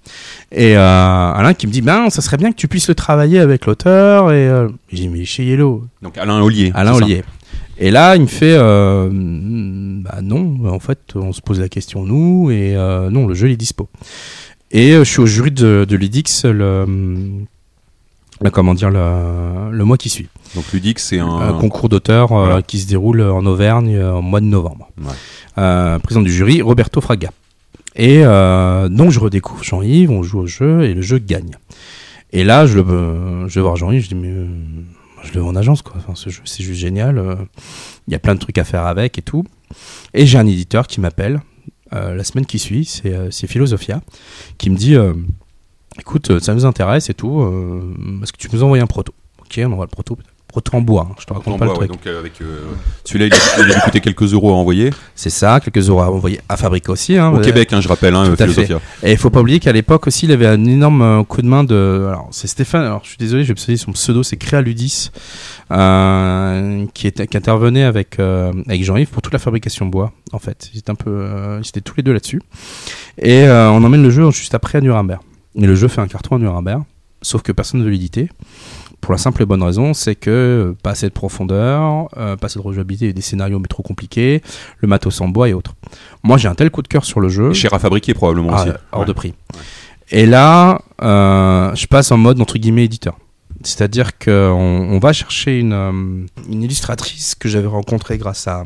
Et 0.51 0.75
euh, 0.75 1.31
Alain 1.33 1.53
qui 1.53 1.67
me 1.67 1.71
dit, 1.71 1.81
ben, 1.81 2.09
ça 2.09 2.21
serait 2.21 2.37
bien 2.37 2.51
que 2.51 2.57
tu 2.57 2.67
puisses 2.67 2.89
le 2.89 2.95
travailler 2.95 3.39
avec 3.39 3.67
l'auteur. 3.67 4.31
Et 4.31 4.47
euh, 4.47 4.67
j'ai 4.91 5.03
dit, 5.03 5.09
mais 5.09 5.19
il 5.19 5.21
est 5.21 5.25
chez 5.25 5.45
Yellow. 5.45 5.85
Donc 6.01 6.17
Alain 6.17 6.41
Ollier. 6.41 6.71
Alain 6.73 6.93
Ollier. 6.93 7.23
Et 7.81 7.91
là, 7.91 8.15
il 8.17 8.23
me 8.23 8.27
fait, 8.27 8.55
euh, 8.57 9.09
bah 9.11 10.19
non, 10.21 10.57
en 10.69 10.79
fait, 10.79 10.99
on 11.15 11.31
se 11.31 11.41
pose 11.41 11.59
la 11.61 11.69
question 11.69 12.03
nous, 12.03 12.51
et 12.51 12.75
euh, 12.75 13.09
non, 13.09 13.25
le 13.25 13.33
jeu 13.33 13.47
il 13.47 13.53
est 13.53 13.57
dispo. 13.57 13.87
Et 14.71 14.91
euh, 14.91 15.05
je 15.05 15.09
suis 15.09 15.21
au 15.21 15.25
jury 15.25 15.51
de, 15.51 15.85
de 15.87 15.95
l'IDIX 15.95 16.43
le, 16.45 16.85
le- 18.41 18.49
comment 18.51 18.73
dire, 18.73 18.89
le, 18.89 19.71
le 19.71 19.83
mois 19.85 19.97
qui 19.97 20.09
suit. 20.09 20.27
Donc 20.55 20.65
Ludique, 20.73 20.99
c'est 20.99 21.19
un. 21.19 21.27
Un 21.29 21.53
concours 21.53 21.87
d'auteurs 21.89 22.27
Voilà. 22.29 22.61
qui 22.61 22.79
se 22.79 22.87
déroule 22.87 23.21
en 23.21 23.45
Auvergne 23.45 23.97
au 24.01 24.21
mois 24.21 24.41
de 24.41 24.45
novembre. 24.45 24.89
Ouais. 25.01 25.99
Président 26.03 26.21
du 26.21 26.31
jury, 26.33 26.61
Roberto 26.61 26.99
Fraga. 27.01 27.29
Et 27.95 28.21
donc 28.23 29.11
je 29.11 29.19
redécouvre 29.19 29.63
Jean-Yves, 29.63 30.11
on 30.11 30.21
joue 30.23 30.39
au 30.39 30.47
jeu 30.47 30.83
et 30.83 30.93
le 30.93 31.01
jeu 31.01 31.17
gagne. 31.19 31.51
Et 32.31 32.43
là, 32.43 32.65
je, 32.67 32.77
le, 32.79 33.47
je 33.47 33.55
vais 33.55 33.61
voir 33.61 33.75
Jean-Yves, 33.75 34.03
je 34.03 34.09
dis 34.09 34.15
mais 34.15 34.33
je 35.23 35.33
le 35.33 35.41
veux 35.41 35.45
en 35.45 35.55
agence 35.55 35.81
quoi. 35.81 35.95
Enfin, 35.97 36.13
c'est 36.15 36.63
juste 36.63 36.79
génial. 36.79 37.17
euh, 37.17 37.35
Il 38.07 38.11
y 38.11 38.15
a 38.15 38.19
plein 38.19 38.35
de 38.35 38.39
trucs 38.39 38.57
à 38.57 38.63
faire 38.63 38.85
avec 38.85 39.17
et 39.17 39.21
tout. 39.21 39.43
Et 40.13 40.25
j'ai 40.25 40.37
un 40.37 40.47
éditeur 40.47 40.87
qui 40.87 40.99
m'appelle 40.99 41.41
euh, 41.93 42.15
la 42.15 42.23
semaine 42.23 42.45
qui 42.45 42.59
suit, 42.59 42.85
c'est 42.85 43.13
euh, 43.13 43.31
Philosophia, 43.31 44.01
qui 44.57 44.69
me 44.69 44.75
dit 44.75 44.95
écoute, 45.99 46.39
ça 46.39 46.53
nous 46.53 46.65
intéresse 46.65 47.09
et 47.09 47.13
tout. 47.13 47.41
Est-ce 48.23 48.31
que 48.31 48.37
tu 48.37 48.49
peux 48.49 48.57
nous 48.57 48.63
envoyer 48.63 48.83
un 48.83 48.87
proto? 48.87 49.13
Ok, 49.41 49.59
on 49.63 49.71
envoie 49.71 49.85
le 49.85 49.89
proto. 49.89 50.17
Proto 50.51 50.75
en 50.77 50.81
bois, 50.81 51.07
hein, 51.11 51.15
je 51.19 51.25
te 51.25 51.33
raconte 51.33 51.59
pas 51.59 51.65
bois, 51.65 51.75
le 51.75 51.79
ouais, 51.81 51.87
truc. 51.87 51.91
donc 52.03 52.07
euh, 52.07 52.19
avec 52.19 52.41
euh, 52.41 52.61
celui-là, 53.05 53.27
il, 53.27 53.33
a- 53.33 53.63
il 53.67 53.71
a 53.71 53.75
dû 53.75 53.81
coûter 53.81 53.99
quelques 54.01 54.33
euros 54.33 54.49
à 54.51 54.55
envoyer. 54.55 54.89
C'est 55.13 55.29
ça, 55.29 55.59
quelques 55.59 55.87
euros 55.89 56.01
à 56.01 56.09
envoyer 56.11 56.41
à 56.49 56.57
fabriquer 56.57 56.89
aussi. 56.91 57.17
Hein, 57.17 57.29
Au 57.29 57.37
Euh, 57.37 57.41
Québec, 57.43 57.71
hein, 57.71 57.81
je 57.81 57.87
rappelle, 57.87 58.15
hein, 58.15 58.35
Philosophia. 58.35 58.79
Et 59.03 59.11
il 59.11 59.17
faut 59.19 59.29
pas 59.29 59.41
oublier 59.41 59.59
qu'à 59.59 59.71
l'époque 59.71 60.07
aussi, 60.07 60.25
il 60.25 60.31
avait 60.31 60.47
un 60.47 60.65
énorme 60.65 61.23
coup 61.25 61.43
de 61.43 61.47
main 61.47 61.63
de. 61.63 62.05
Alors, 62.09 62.27
c'est 62.31 62.47
Stéphane. 62.47 62.83
Alors, 62.83 63.01
je 63.03 63.09
suis 63.09 63.17
désolé, 63.17 63.43
j'ai 63.43 63.51
obsédé 63.51 63.77
son 63.77 63.91
pseudo, 63.91 64.23
c'est 64.23 64.37
Créaludis, 64.37 65.11
euh, 65.71 66.85
qui, 66.93 67.05
était, 67.07 67.27
qui 67.27 67.37
intervenait 67.37 67.83
avec 67.83 68.17
avec 68.19 68.83
Jean-Yves 68.83 69.09
pour 69.09 69.21
toute 69.21 69.33
la 69.33 69.39
fabrication 69.39 69.85
bois. 69.85 70.11
En 70.31 70.39
fait, 70.39 70.69
ils 70.73 70.79
étaient 70.79 70.91
un 70.91 70.95
peu, 70.95 71.59
ils 71.63 71.67
étaient 71.67 71.81
tous 71.81 71.95
les 71.97 72.03
deux 72.03 72.13
là-dessus. 72.13 72.41
Et 73.21 73.43
on 73.47 73.83
emmène 73.83 74.01
le 74.03 74.09
jeu 74.09 74.29
juste 74.31 74.55
après 74.55 74.77
à 74.79 74.81
Nuremberg. 74.81 75.19
Et 75.55 75.65
le 75.67 75.75
jeu 75.75 75.87
fait 75.87 76.01
un 76.01 76.07
carton 76.07 76.35
à 76.35 76.39
Nuremberg. 76.39 76.81
sauf 77.21 77.41
que 77.41 77.51
personne 77.51 77.79
ne 77.81 77.85
veut 77.85 77.91
l'éditer. 77.91 78.29
Pour 79.01 79.13
la 79.13 79.17
simple 79.17 79.41
et 79.41 79.45
bonne 79.45 79.63
raison, 79.63 79.93
c'est 79.93 80.15
que 80.15 80.29
euh, 80.29 80.77
pas 80.83 80.91
assez 80.91 81.07
de 81.07 81.13
profondeur, 81.13 82.09
euh, 82.17 82.35
pas 82.35 82.45
assez 82.47 82.59
de 82.59 82.63
rejouabilité, 82.63 83.13
des 83.13 83.21
scénarios 83.21 83.59
mais 83.59 83.67
trop 83.67 83.81
compliqués, 83.83 84.41
le 84.79 84.87
matos 84.87 85.19
en 85.21 85.27
bois 85.29 85.49
et 85.49 85.53
autres. 85.53 85.75
Moi 86.23 86.37
j'ai 86.37 86.47
un 86.47 86.55
tel 86.55 86.69
coup 86.69 86.81
de 86.81 86.87
cœur 86.87 87.05
sur 87.05 87.19
le 87.19 87.29
jeu. 87.29 87.53
Cher 87.53 87.73
à 87.73 87.79
fabriquer 87.79 88.13
probablement 88.13 88.51
Ah, 88.53 88.61
aussi. 88.63 88.71
hors 88.91 88.99
Ouais. 89.01 89.05
de 89.05 89.13
prix. 89.13 89.33
Et 90.11 90.25
là, 90.25 90.81
euh, 91.01 91.73
je 91.75 91.85
passe 91.87 92.11
en 92.11 92.17
mode 92.17 92.41
entre 92.41 92.57
guillemets 92.57 92.85
éditeur. 92.85 93.17
C'est-à-dire 93.63 94.17
qu'on 94.17 94.31
on 94.91 94.99
va 94.99 95.11
chercher 95.13 95.59
une, 95.59 95.73
euh, 95.73 95.91
une 96.49 96.63
illustratrice 96.63 97.35
que 97.35 97.49
j'avais 97.49 97.67
rencontrée 97.67 98.17
grâce 98.17 98.47
à, 98.47 98.63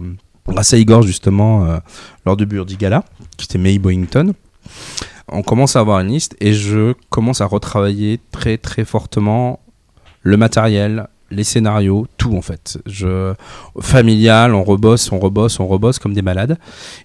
grâce 0.47 0.73
à 0.73 0.77
Igor 0.77 1.01
justement 1.03 1.65
euh, 1.65 1.77
lors 2.25 2.37
du 2.37 2.45
Burdi 2.45 2.77
Gala, 2.77 3.03
qui 3.37 3.45
était 3.45 3.57
May 3.57 3.77
Boyington. 3.79 4.33
On 5.29 5.41
commence 5.41 5.75
à 5.75 5.79
avoir 5.79 5.99
une 6.01 6.09
liste 6.09 6.35
et 6.41 6.53
je 6.53 6.93
commence 7.09 7.41
à 7.41 7.45
retravailler 7.45 8.19
très 8.31 8.57
très 8.57 8.85
fortement 8.85 9.59
le 10.23 10.37
matériel, 10.37 11.07
les 11.31 11.43
scénarios, 11.43 12.05
tout 12.17 12.35
en 12.35 12.41
fait. 12.41 12.77
Je 12.85 13.33
familial, 13.79 14.53
on 14.53 14.63
rebosse, 14.63 15.11
on 15.11 15.19
rebosse, 15.19 15.59
on 15.59 15.67
rebosse 15.67 15.99
comme 15.99 16.13
des 16.13 16.21
malades. 16.21 16.57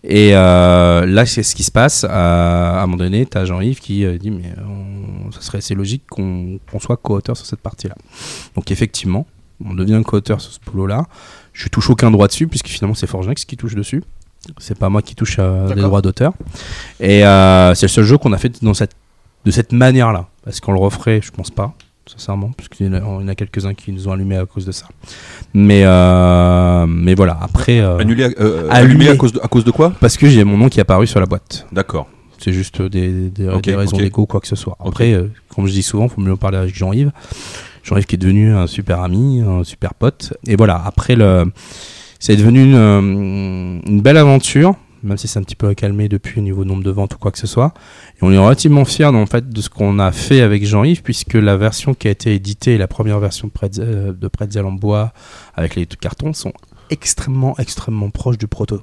Et 0.04 0.30
euh, 0.34 1.06
là, 1.06 1.24
c'est 1.26 1.42
ce 1.42 1.54
qui 1.54 1.62
se 1.62 1.70
passe. 1.70 2.04
À, 2.04 2.78
à 2.78 2.82
un 2.82 2.86
moment 2.86 2.98
donné, 2.98 3.24
t'as 3.26 3.44
Jean-Yves 3.44 3.80
qui 3.80 4.04
euh, 4.04 4.18
dit 4.18 4.30
mais 4.30 4.52
on- 4.66 5.30
ça 5.32 5.40
serait 5.40 5.58
assez 5.58 5.74
logique 5.74 6.02
qu'on 6.10 6.58
soit 6.80 6.96
co-auteur 6.96 7.36
sur 7.36 7.46
cette 7.46 7.60
partie-là. 7.60 7.94
Donc 8.54 8.70
effectivement, 8.70 9.26
on 9.64 9.74
devient 9.74 10.00
co-auteur 10.04 10.40
sur 10.40 10.52
ce 10.52 10.58
boulot-là. 10.70 11.04
Je 11.52 11.68
touche 11.68 11.90
aucun 11.90 12.10
droit 12.10 12.28
dessus 12.28 12.46
puisque 12.48 12.68
finalement 12.68 12.94
c'est 12.94 13.06
Forgenex 13.06 13.44
qui 13.44 13.56
touche 13.56 13.74
dessus. 13.74 14.02
C'est 14.58 14.78
pas 14.78 14.88
moi 14.88 15.02
qui 15.02 15.14
touche 15.14 15.36
euh, 15.38 15.74
les 15.74 15.82
droits 15.82 16.00
d'auteur. 16.02 16.32
Et 17.00 17.26
euh, 17.26 17.74
c'est 17.74 17.86
le 17.86 17.90
seul 17.90 18.04
jeu 18.04 18.16
qu'on 18.18 18.32
a 18.32 18.38
fait 18.38 18.62
dans 18.62 18.74
cette, 18.74 18.92
de 19.44 19.50
cette 19.50 19.72
manière-là. 19.72 20.28
Est-ce 20.46 20.60
qu'on 20.60 20.72
le 20.72 20.78
referait? 20.78 21.20
Je 21.22 21.30
pense 21.32 21.50
pas, 21.50 21.74
sincèrement, 22.08 22.50
parce 22.56 22.68
qu'il 22.68 22.86
y 22.86 22.88
en 22.88 22.92
a, 22.94 23.22
il 23.22 23.34
quelques-uns 23.36 23.74
qui 23.74 23.92
nous 23.92 24.08
ont 24.08 24.12
allumé 24.12 24.36
à 24.36 24.46
cause 24.46 24.64
de 24.66 24.72
ça. 24.72 24.86
Mais, 25.54 25.82
euh, 25.84 26.86
mais 26.88 27.14
voilà, 27.14 27.38
après. 27.40 27.80
euh, 27.80 27.98
Annulé, 27.98 28.24
à- 28.24 28.28
euh, 28.40 28.68
allumé 28.70 29.06
allumé 29.06 29.08
à 29.10 29.16
cause 29.16 29.32
de, 29.32 29.40
à 29.42 29.48
cause 29.48 29.64
de 29.64 29.70
quoi 29.70 29.92
Parce 30.00 30.16
que 30.16 30.28
j'ai 30.28 30.44
mon 30.44 30.56
nom 30.56 30.68
qui 30.68 30.78
est 30.78 30.82
apparu 30.82 31.06
sur 31.06 31.20
la 31.20 31.26
boîte. 31.26 31.66
D'accord. 31.72 32.08
C'est 32.38 32.52
juste 32.52 32.80
des, 32.82 33.30
des, 33.30 33.48
Ok, 33.48 33.62
des 33.64 33.74
raisons 33.74 33.96
ok. 33.96 34.02
d'écho, 34.02 34.26
quoi 34.26 34.40
que 34.40 34.46
ce 34.46 34.56
soit. 34.56 34.76
Après, 34.84 35.20
comme 35.54 35.66
je 35.66 35.72
dis 35.72 35.82
souvent, 35.82 36.08
faut 36.08 36.20
mieux 36.20 36.32
en 36.32 36.36
parler 36.36 36.58
avec 36.58 36.74
Jean-Yves. 36.74 37.10
Jean-Yves 37.82 38.06
qui 38.06 38.14
est 38.14 38.18
devenu 38.18 38.52
un 38.54 38.66
super 38.66 39.00
ami, 39.00 39.40
un 39.40 39.64
super 39.64 39.94
pote. 39.94 40.34
Et 40.46 40.54
voilà, 40.56 40.80
après, 40.84 41.16
le, 41.16 41.50
c'est 42.20 42.36
devenu 42.36 42.62
une, 42.62 43.82
une 43.86 44.00
belle 44.00 44.16
aventure, 44.18 44.74
même 45.02 45.16
si 45.16 45.28
c'est 45.28 45.38
un 45.38 45.42
petit 45.42 45.56
peu 45.56 45.72
calmé 45.74 46.08
depuis 46.08 46.40
au 46.40 46.42
niveau 46.42 46.64
nombre 46.64 46.82
de 46.82 46.90
ventes 46.90 47.14
ou 47.14 47.18
quoi 47.18 47.30
que 47.30 47.38
ce 47.38 47.46
soit. 47.46 47.74
Et 48.16 48.18
on 48.22 48.32
est 48.32 48.38
relativement 48.38 48.84
fiers 48.84 49.06
en 49.06 49.26
fait, 49.26 49.48
de 49.48 49.60
ce 49.60 49.68
qu'on 49.68 49.98
a 49.98 50.12
fait 50.12 50.40
avec 50.40 50.64
Jean-Yves, 50.64 51.02
puisque 51.02 51.34
la 51.34 51.56
version 51.56 51.94
qui 51.94 52.08
a 52.08 52.10
été 52.10 52.34
éditée, 52.34 52.78
la 52.78 52.88
première 52.88 53.20
version 53.20 53.48
de 53.48 53.52
Pretzel, 53.52 53.84
euh, 53.88 54.12
de 54.12 54.28
Pretzel 54.28 54.64
en 54.64 54.72
bois 54.72 55.12
avec 55.54 55.74
les 55.74 55.86
cartons, 55.86 56.32
sont 56.32 56.52
extrêmement, 56.90 57.54
extrêmement 57.58 58.10
proches 58.10 58.38
du 58.38 58.46
proto. 58.46 58.80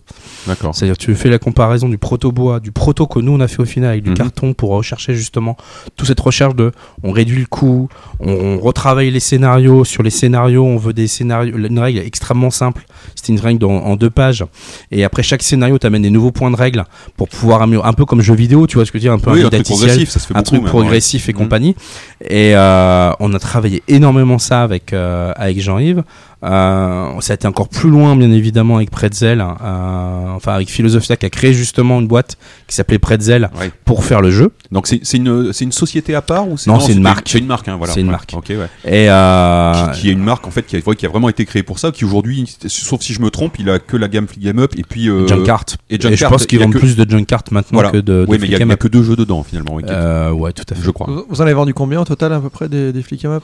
D'accord. 0.48 0.76
C'est-à-dire 0.76 0.98
tu 0.98 1.14
fais 1.16 1.30
la 1.30 1.40
comparaison 1.40 1.90
du 1.90 1.98
proto 1.98 2.32
bois, 2.32 2.60
du 2.60 2.72
proto 2.72 3.08
que 3.08 3.20
nous 3.20 3.32
on 3.34 3.40
a 3.40 3.48
fait 3.48 3.62
au 3.62 3.66
final 3.66 3.90
avec 3.92 4.04
du 4.04 4.10
Mhm. 4.12 4.18
carton 4.18 4.54
pour 4.54 4.72
rechercher 4.72 5.14
justement 5.16 5.58
toute 5.96 6.08
cette 6.08 6.20
recherche 6.20 6.56
de 6.56 6.72
on 7.04 7.12
réduit 7.12 7.40
le 7.40 7.46
coût, 7.46 7.90
on, 8.20 8.32
on 8.32 8.60
retravaille 8.60 9.12
les 9.12 9.20
scénarios, 9.20 9.84
sur 9.86 10.04
les 10.04 10.10
scénarios 10.10 10.64
on 10.66 10.78
veut 10.78 10.94
des 10.94 11.08
scénarios, 11.08 11.56
une 11.58 11.80
règle 11.80 12.00
extrêmement 12.00 12.52
simple, 12.52 12.86
c'était 13.16 13.34
une 13.34 13.40
règle 13.40 13.66
en, 13.66 13.72
en 13.72 13.96
deux 13.96 14.10
pages 14.10 14.46
et 14.92 15.04
après 15.04 15.24
chaque 15.24 15.44
scénario 15.44 15.78
t'amènes 15.78 16.04
des 16.04 16.10
nouveaux 16.10 16.32
points 16.32 16.52
de 16.52 16.56
règle 16.56 16.84
pour 17.18 17.28
pouvoir 17.30 17.62
améliorer, 17.62 17.88
un 17.88 17.94
peu 17.94 18.06
comme 18.06 18.22
jeu 18.22 18.36
vidéo 18.36 18.68
tu 18.68 18.76
vois 18.76 18.86
ce 18.86 18.92
que 18.92 18.98
je 19.00 19.04
veux 19.04 19.08
dire, 19.10 19.14
un 19.14 19.20
peu 19.20 19.32
Oui, 19.32 19.44
un 19.44 19.48
un 19.48 19.50
truc 19.50 19.64
progressif, 19.66 20.10
ça 20.10 20.20
se 20.20 20.28
fait 20.28 20.36
un 20.38 20.44
truc 20.44 20.64
progressif 20.64 21.28
et 21.28 21.32
ouais. 21.32 21.34
compagnie 21.34 21.76
et 22.22 22.56
euh, 22.56 23.12
on 23.20 23.34
a 23.34 23.40
travaillé 23.40 23.84
énormément 23.88 24.40
ça 24.40 24.62
avec, 24.64 24.94
euh, 24.94 25.32
avec 25.36 25.60
Jean-Yves. 25.62 26.04
Euh, 26.46 27.20
ça 27.22 27.34
a 27.34 27.36
été 27.36 27.48
encore 27.48 27.68
plus 27.70 27.90
loin, 27.90 28.16
bien 28.16 28.32
évidemment, 28.32 28.76
avec 28.76 28.92
Pretzel, 28.92 29.42
euh, 29.42 30.28
enfin 30.36 30.54
avec 30.54 30.70
Philosophia 30.70 31.16
qui 31.18 31.26
a 31.26 31.30
créé 31.30 31.54
justement 31.54 32.00
une 32.00 32.08
boîte 32.08 32.38
qui 32.68 32.76
s'appelait 32.76 33.00
Pretzel 33.00 33.50
Ouais. 33.60 33.72
pour 33.84 34.04
faire 34.06 34.22
le 34.22 34.30
jeu. 34.30 34.52
Donc 34.72 34.86
c'est 34.88 35.02
une, 35.14 35.52
c'est 35.54 35.66
une 35.66 35.72
société 35.72 36.14
à 36.14 36.22
part 36.22 36.48
ou 36.48 36.56
Non, 36.68 36.80
c'est 36.80 36.94
une 36.94 37.02
marque. 37.02 37.28
C'est 37.30 37.40
une 37.40 37.48
marque, 37.48 37.68
hein, 37.68 37.78
voilà. 37.78 37.94
C'est 37.94 38.02
une 38.02 38.08
Ouais. 38.08 38.12
marque. 38.12 38.34
Ok, 38.36 38.50
ouais. 38.50 38.68
Et 38.86 39.10
euh, 39.10 39.88
Qui, 39.94 40.02
qui 40.02 40.10
est 40.10 40.14
une 40.14 40.24
marque 40.24 40.46
en 40.48 40.52
fait 40.52 40.64
qui 40.64 40.76
a, 40.78 40.80
ouais, 40.86 40.96
qui 40.96 41.06
a 41.06 41.10
vraiment 41.10 41.30
été 41.30 41.46
créée 41.46 41.64
pour 41.64 41.80
ça, 41.80 41.92
qui 41.92 42.06
aujourd'hui, 42.06 42.46
sauf 42.68 43.02
si 43.02 43.14
je 43.14 43.22
me 43.22 43.30
trompe, 43.32 43.56
il 43.60 43.70
a 43.70 43.80
que 43.80 43.98
la 43.98 44.08
gamme 44.08 44.28
Flick 44.28 44.44
Game 44.44 44.60
Up 44.60 44.74
et 44.78 44.84
puis 44.84 45.10
euh, 45.10 45.28
Junkart. 45.28 45.66
et 45.90 45.96
Et, 45.96 46.16
je 46.16 46.26
pense 46.28 46.46
qu'ils 46.46 46.60
vendent 46.60 46.74
que- 46.74 46.78
plus 46.80 46.96
de 46.96 47.10
Junkart 47.10 47.44
maintenant 47.52 47.78
Voilà. 47.78 47.90
que 47.92 47.98
de, 47.98 48.02
de 48.02 48.26
Oui, 48.28 48.38
mais 48.40 48.48
il 48.48 48.52
y, 48.52 48.56
a- 48.72 48.76
que 48.76 48.88
deux 48.88 49.04
jeux 49.04 49.16
dedans 49.16 49.42
finalement. 49.44 49.80
Euh, 49.88 50.32
ouais, 50.32 50.52
tout 50.54 50.64
à 50.70 50.76
fait. 50.76 50.82
je 50.84 50.92
crois. 50.92 51.08
Vous, 51.30 51.40
en 51.42 51.44
avez 51.44 51.54
vendu 51.54 51.74
combien 51.74 52.02
au 52.02 52.06
total 52.06 52.34
à 52.34 52.40
peu 52.40 52.50
près 52.50 52.68
des, 52.70 52.92
des 52.94 53.04
em 53.24 53.32
up? 53.32 53.44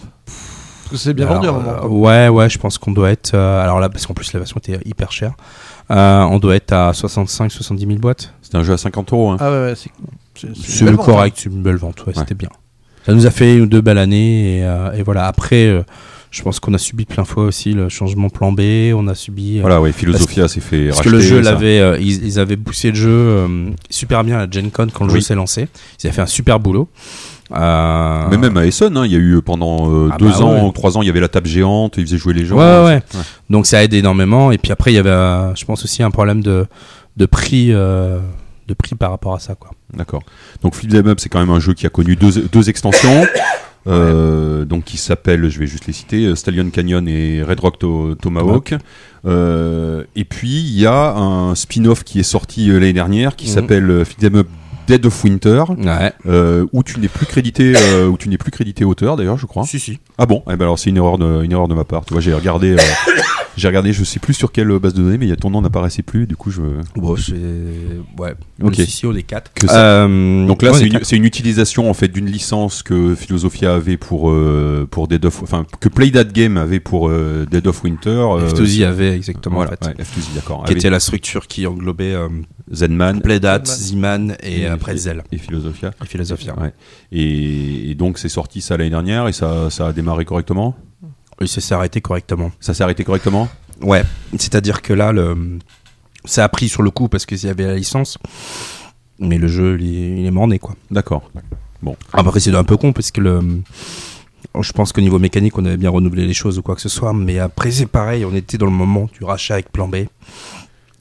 Que 0.92 0.98
c'est 0.98 1.14
bien 1.14 1.26
Alors, 1.28 1.38
vendu 1.42 1.48
à 1.48 1.52
un 1.52 1.54
moment. 1.54 1.84
euh, 1.84 1.88
ouais, 1.88 2.28
ouais, 2.30 2.50
je 2.50 2.58
pense 2.58 2.78
qu'on 2.78 2.92
doit 2.92 3.10
être. 3.12 3.32
euh, 3.34 3.64
alors 3.64 3.80
là, 3.80 3.90
parce 3.90 4.06
qu'en 4.06 4.14
plus 4.14 4.32
la 4.34 4.40
version 4.40 4.58
était 4.58 4.80
hyper 4.86 5.12
chère. 5.12 5.34
Euh, 5.90 6.22
on 6.22 6.40
doit 6.40 6.56
être 6.56 6.72
à 6.74 6.92
65-70 6.92 7.80
000 7.88 7.94
boîtes. 8.00 8.34
C'était 8.42 8.58
un 8.58 8.64
jeu 8.64 8.74
à 8.74 8.78
50 8.78 9.12
euros. 9.14 9.32
Hein. 9.32 9.38
Ah 9.40 9.50
ouais, 9.52 9.58
ouais, 9.66 9.74
c'est 9.76 9.90
c'est- 10.36 10.48
c'est 10.56 10.86
une 10.86 10.92
C'est 10.92 10.96
correct, 10.98 11.46
une 11.46 11.62
belle 11.62 11.76
vente, 11.76 12.06
ouais, 12.06 12.14
c'était 12.16 12.36
bien. 12.36 12.50
Ça 13.06 13.14
nous 13.14 13.26
a 13.26 13.32
fait 13.32 13.56
une 13.56 13.62
ou 13.62 13.66
deux 13.66 13.82
belles 13.82 13.98
années 13.98 14.60
et, 14.60 14.64
euh, 14.64 14.92
et 14.94 15.02
voilà. 15.04 15.26
Après, 15.28 15.66
euh, 15.66 15.82
je 16.30 16.42
pense 16.44 16.60
qu'on 16.60 16.74
a 16.74 16.78
subi 16.78 17.04
de 17.06 17.10
plein 17.14 17.26
fouet 17.26 17.44
aussi 17.44 17.74
le 17.74 17.90
changement 17.90 18.30
plan 18.30 18.52
B. 18.52 18.62
On 18.96 19.08
a 19.08 19.16
subi. 19.16 19.58
euh, 19.58 19.62
Voilà, 19.62 19.82
ouais, 19.82 19.92
Philosophia 19.92 20.48
s'est 20.48 20.62
fait 20.62 20.86
Parce 20.88 21.00
racheter. 21.00 21.10
que 21.10 21.16
le 21.16 21.22
jeu, 21.22 21.42
l'avait, 21.42 21.80
euh, 21.80 21.98
ils, 22.00 22.24
ils 22.26 22.40
avaient 22.40 22.58
poussé 22.58 22.90
le 22.92 22.96
jeu 22.96 23.10
euh, 23.10 23.70
super 23.90 24.24
bien 24.24 24.40
à 24.40 24.50
Gen 24.50 24.70
Con 24.72 24.88
quand 24.94 25.06
le 25.06 25.12
Oui. 25.12 25.20
jeu 25.20 25.26
s'est 25.26 25.36
lancé. 25.36 25.68
Ils 26.02 26.08
avaient 26.08 26.16
fait 26.16 26.22
un 26.22 26.26
super 26.28 26.60
boulot. 26.60 26.88
Euh, 27.54 28.28
Mais 28.32 28.38
même 28.38 28.56
à 28.58 28.66
Essen, 28.66 28.96
hein, 28.98 29.06
il 29.06 29.12
y 29.12 29.16
a 29.16 29.20
eu 29.20 29.42
pendant 29.42 29.90
euh, 29.92 30.10
Ah 30.12 30.18
deux 30.18 30.30
bah 30.30 30.42
ans 30.42 30.54
ouais. 30.56 30.68
ou 30.68 30.72
trois 30.72 30.98
ans, 30.98 31.02
il 31.02 31.08
y 31.08 31.10
avait 31.10 31.20
la 31.20 31.28
table 31.28 31.48
géante, 31.48 31.96
ils 31.98 32.06
faisaient 32.06 32.18
jouer 32.18 32.34
les 32.34 32.46
gens. 32.46 32.58
Ouais, 32.58 32.86
ouais. 32.86 33.04
Donc 33.50 33.66
ça 33.66 33.84
aide 33.84 33.94
énormément. 33.94 34.52
Et 34.52 34.58
puis 34.58 34.72
après, 34.72 34.92
il 34.92 34.96
y 34.96 35.00
avait, 35.00 35.10
euh, 35.10 35.54
je 35.56 35.66
pense 35.66 35.84
aussi 35.84 36.02
un 36.04 36.12
problème 36.12 36.42
de, 36.42 36.66
de 37.18 37.26
prix, 37.26 37.68
euh, 37.72 38.20
de 38.68 38.74
prix 38.74 38.96
par 38.96 39.12
rapport 39.12 39.34
à 39.34 39.40
ça, 39.40 39.56
quoi. 39.56 39.72
D'accord. 39.94 40.24
Donc 40.64 40.76
Flip 40.76 40.94
Up, 41.06 41.20
c'est 41.20 41.30
quand 41.30 41.40
même 41.40 41.50
un 41.50 41.60
jeu 41.60 41.74
qui 41.74 41.86
a 41.86 41.90
connu 41.90 42.16
deux, 42.16 42.48
deux 42.52 42.70
extensions. 42.70 43.26
Donc 43.86 44.84
qui 44.86 44.98
s'appelle, 44.98 45.50
je 45.50 45.60
vais 45.60 45.66
juste 45.66 45.88
les 45.88 45.94
citer, 45.94 46.36
Stallion 46.36 46.70
Canyon 46.70 47.08
et 47.08 47.42
Red 47.42 47.60
Rock 47.62 47.80
To- 47.80 48.14
Tomahawk. 48.16 48.76
Et 49.26 50.24
puis 50.24 50.50
il 50.62 50.80
y 50.80 50.86
a 50.86 51.14
un 51.16 51.56
spin-off 51.56 52.04
qui 52.04 52.20
est 52.20 52.24
sorti 52.24 52.68
l'année 52.68 52.94
dernière 52.94 53.36
qui 53.36 53.48
Mhm. 53.48 53.54
s'appelle 53.54 53.90
euh, 53.90 54.06
Flip 54.06 54.20
Them 54.20 54.36
Up 54.36 54.48
Dead 54.92 55.06
of 55.06 55.24
Winter, 55.24 55.64
Ouais. 55.78 56.12
euh, 56.28 56.66
où 56.74 56.84
tu 56.84 57.00
n'es 57.00 57.08
plus 57.08 57.26
crédité, 57.26 57.74
euh, 57.76 58.08
où 58.08 58.18
tu 58.18 58.28
n'es 58.30 58.38
plus 58.38 58.52
crédité 58.52 58.84
auteur 58.84 59.16
d'ailleurs, 59.16 59.38
je 59.38 59.46
crois. 59.46 59.64
Si, 59.64 59.80
si. 59.80 60.00
Ah 60.18 60.26
bon? 60.26 60.44
Eh 60.48 60.56
ben 60.58 60.66
alors 60.66 60.78
c'est 60.78 60.90
une 60.90 60.98
erreur 60.98 61.18
de, 61.18 61.44
une 61.44 61.52
erreur 61.54 61.68
de 61.68 61.74
ma 61.74 61.84
part. 61.86 62.04
Tu 62.06 62.14
vois, 62.14 62.22
j'ai 62.22 62.34
regardé, 62.34 62.72
euh, 62.74 62.78
j'ai 63.58 63.68
regardé, 63.68 63.94
je 63.94 64.04
sais 64.04 64.20
plus 64.20 64.34
sur 64.34 64.52
quelle 64.52 64.68
base 64.80 64.94
de 64.94 65.02
données, 65.02 65.18
mais 65.18 65.26
il 65.28 65.30
y 65.30 65.34
a 65.34 65.38
ton 65.38 65.50
nom 65.50 65.62
n'apparaissait 65.62 66.02
plus. 66.04 66.28
Du 66.28 66.36
coup, 66.36 66.52
je. 66.52 66.62
Bon, 66.96 67.16
c'est. 67.16 67.34
Ouais. 68.20 68.34
Ok. 68.62 68.76
Si, 68.76 68.88
si, 68.88 69.06
on 69.06 69.14
est 69.16 69.24
quatre. 69.24 69.52
Ça. 69.66 70.04
Euh, 70.04 70.46
Donc 70.46 70.62
là, 70.62 70.72
ouais, 70.72 70.78
c'est 70.78 70.86
est 70.86 71.12
une, 71.18 71.24
une 71.24 71.26
utilisation 71.26 71.90
en 71.90 71.94
fait 71.94 72.10
d'une 72.10 72.26
licence 72.28 72.84
que 72.84 73.16
Philosophia 73.16 73.74
avait 73.76 73.98
pour 73.98 74.30
euh, 74.30 74.88
pour 74.92 75.08
Dead 75.08 75.24
of, 75.26 75.42
enfin 75.44 75.66
que 75.80 75.88
Play 75.90 76.12
That 76.12 76.26
Game 76.26 76.58
avait 76.58 76.80
pour 76.82 77.08
euh, 77.10 77.46
Dead 77.50 77.66
of 77.68 77.84
Winter. 77.84 78.10
euh, 78.10 78.50
F2Z 78.50 78.66
c'est- 78.80 78.84
avait 78.84 79.16
exactement 79.16 79.56
Voilà, 79.56 79.72
en 79.82 79.86
fait. 79.86 79.92
ouais, 79.98 80.04
F2Z, 80.04 80.36
d'accord. 80.36 80.64
Qui 80.66 80.72
Avec 80.72 80.78
était 80.78 80.90
la 80.90 81.00
structure 81.00 81.48
qui 81.48 81.66
englobait 81.66 82.14
euh, 82.14 82.28
Zenman 82.74 83.22
Playdat, 83.22 83.64
Zenman. 83.66 84.36
Z-Man 84.36 84.38
et 84.44 84.68
euh, 84.68 84.78
Pretzel. 84.78 85.24
et 85.32 85.38
Philosophia. 85.38 85.92
Et 86.04 86.08
Philosophia. 86.08 86.58
Ouais. 86.60 86.74
Et, 87.12 87.92
et 87.92 87.96
donc 87.96 88.18
c'est 88.18 88.30
sorti 88.30 88.62
ça 88.62 88.78
l'année 88.78 88.90
dernière 88.90 89.28
et 89.28 89.34
ça, 89.34 89.70
ça 89.70 89.88
a 89.88 89.94
démarré 89.94 90.26
correctement? 90.26 90.76
Oui, 91.40 91.48
ça 91.48 91.60
s'est 91.60 91.74
arrêté 91.74 92.02
correctement. 92.02 92.52
Ça 92.60 92.74
s'est 92.74 92.84
arrêté 92.84 93.04
correctement? 93.04 93.50
Ouais, 93.82 94.04
c'est-à-dire 94.34 94.82
que 94.82 94.94
là, 94.94 95.12
le... 95.12 95.58
ça 96.24 96.44
a 96.44 96.50
pris 96.50 96.70
sur 96.70 96.84
le 96.84 96.92
coup 96.92 97.08
parce 97.08 97.26
qu'il 97.26 97.44
y 97.44 97.48
avait 97.48 97.66
la 97.66 97.76
licence, 97.76 98.20
mais 99.18 99.40
le 99.40 99.48
jeu, 99.48 99.78
il 99.80 99.96
est, 99.96 100.22
il 100.22 100.26
est 100.26 100.32
morné, 100.32 100.60
quoi. 100.60 100.76
D'accord. 100.92 101.32
Bon. 101.82 101.96
Après, 102.14 102.40
c'est 102.40 102.54
un 102.54 102.64
peu 102.64 102.78
con 102.78 102.94
parce 102.94 103.10
que 103.10 103.22
le. 103.22 103.42
Je 104.60 104.72
pense 104.72 104.92
qu'au 104.94 105.02
niveau 105.02 105.18
mécanique, 105.18 105.58
on 105.58 105.66
avait 105.66 105.78
bien 105.78 105.90
renouvelé 105.90 106.28
les 106.28 106.34
choses 106.34 106.60
ou 106.60 106.62
quoi 106.62 106.76
que 106.76 106.82
ce 106.82 106.90
soit, 106.90 107.14
mais 107.14 107.40
après, 107.40 107.72
c'est 107.72 107.88
pareil, 107.88 108.24
on 108.24 108.36
était 108.36 108.58
dans 108.58 108.66
le 108.68 108.72
moment 108.72 109.10
du 109.12 109.24
rachat 109.24 109.56
avec 109.56 109.72
plan 109.72 109.88
B. 109.88 109.96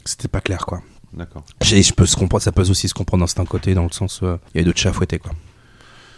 C'était 0.05 0.29
pas 0.29 0.41
clair, 0.41 0.65
quoi. 0.65 0.81
D'accord. 1.13 1.43
Je 1.63 1.93
peux 1.93 2.07
se 2.07 2.17
comprendre, 2.17 2.43
ça 2.43 2.53
peut 2.53 2.63
aussi 2.69 2.89
se 2.89 2.95
comprendre 2.95 3.23
d'un 3.23 3.27
certain 3.27 3.45
côté, 3.45 3.75
dans 3.75 3.85
le 3.85 3.91
sens, 3.91 4.21
euh, 4.23 4.37
il 4.55 4.59
y 4.59 4.61
a 4.63 4.65
d'autres 4.65 4.79
chats 4.79 4.91
à 4.91 4.93
fouetter, 4.93 5.19
quoi. 5.19 5.33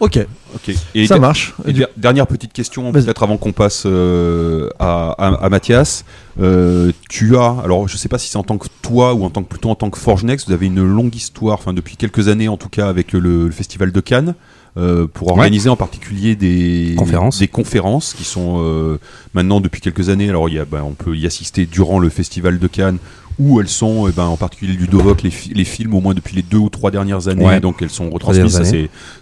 Ok, 0.01 0.19
Ok. 0.56 0.74
Et 0.97 1.06
ça 1.06 1.20
marche. 1.20 1.55
Et 1.64 1.73
Du- 1.73 1.78
der- 1.81 1.89
dernière 1.97 2.27
petite 2.27 2.52
question, 2.52 2.90
peut-être 2.90 3.23
avant 3.23 3.36
qu'on 3.36 3.52
passe 3.52 3.85
euh, 3.86 4.69
à, 4.81 5.12
à, 5.12 5.44
à 5.44 5.48
Mathias. 5.48 6.05
Euh, 6.40 6.90
tu 7.09 7.36
as, 7.36 7.56
alors 7.62 7.86
je 7.86 7.97
sais 7.97 8.09
pas 8.09 8.19
si 8.19 8.28
c'est 8.28 8.36
en 8.36 8.43
tant 8.43 8.59
que 8.59 8.66
toi 8.82 9.14
ou 9.14 9.24
en 9.24 9.31
tant 9.31 9.44
que 9.44 9.48
plutôt 9.48 9.70
en 9.70 9.77
tant 9.77 9.90
que 9.90 9.98
Forge 9.98 10.24
Next, 10.24 10.48
vous 10.48 10.55
avez 10.55 10.66
une 10.66 10.82
longue 10.85 11.14
histoire, 11.14 11.55
enfin 11.55 11.73
depuis 11.73 11.97
quelques 11.97 12.27
années 12.27 12.48
en 12.48 12.56
tout 12.56 12.69
cas, 12.69 12.89
avec 12.89 13.12
le, 13.12 13.20
le 13.20 13.51
festival 13.52 13.93
de 13.93 14.01
Cannes. 14.01 14.35
euh, 14.78 15.06
pour 15.06 15.28
organiser 15.28 15.69
en 15.69 15.77
particulier 15.77 16.35
des 16.35 16.94
Conférences. 16.97 17.39
des 17.39 17.47
conférences 17.48 18.14
qui 18.14 18.24
sont 18.24 18.56
euh, 18.64 18.98
maintenant 19.35 19.60
depuis 19.60 19.81
quelques 19.82 20.09
années. 20.09 20.28
Alors 20.31 20.48
il 20.48 20.55
y 20.55 20.59
a, 20.59 20.64
ben, 20.64 20.82
on 20.82 20.94
peut 20.94 21.14
y 21.16 21.27
assister 21.27 21.66
durant 21.66 21.98
le 22.01 22.09
festival 22.09 22.59
de 22.59 22.66
Cannes 22.66 22.97
où 23.43 23.60
elles 23.60 23.69
sont, 23.69 24.09
eh 24.09 24.12
ben, 24.12 24.24
en 24.27 24.36
particulier 24.36 24.73
Ludovoc, 24.74 25.23
les, 25.23 25.31
fi- 25.31 25.52
les 25.55 25.64
films 25.64 25.94
au 25.94 26.01
moins 26.01 26.14
depuis 26.14 26.36
les 26.36 26.43
deux 26.43 26.59
ou 26.59 26.69
trois 26.69 26.90
dernières 26.90 27.28
années, 27.28 27.44
Ouais. 27.44 27.60
donc 27.60 27.82
elles 27.82 27.90
sont 27.90 28.09
retransmises. 28.10 28.56
Ça, 28.56 28.64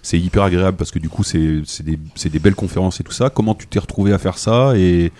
c'est, 0.02 0.18
hyper 0.18 0.42
agréable 0.42 0.76
parce 0.76 0.90
que 0.90 0.98
du 0.98 1.09
coup, 1.09 1.22
c'est, 1.24 1.62
des, 1.82 2.38
belles 2.38 2.55
conférences 2.55 3.01
et 3.01 3.05
tout 3.05 3.12
ça. 3.12 3.30
Comment 3.30 3.55
tu 3.55 3.66
t'es 3.66 3.78
retrouvé 3.78 4.12
à 4.12 4.18
faire 4.18 4.38
ça 4.38 4.72
et, 4.76 5.12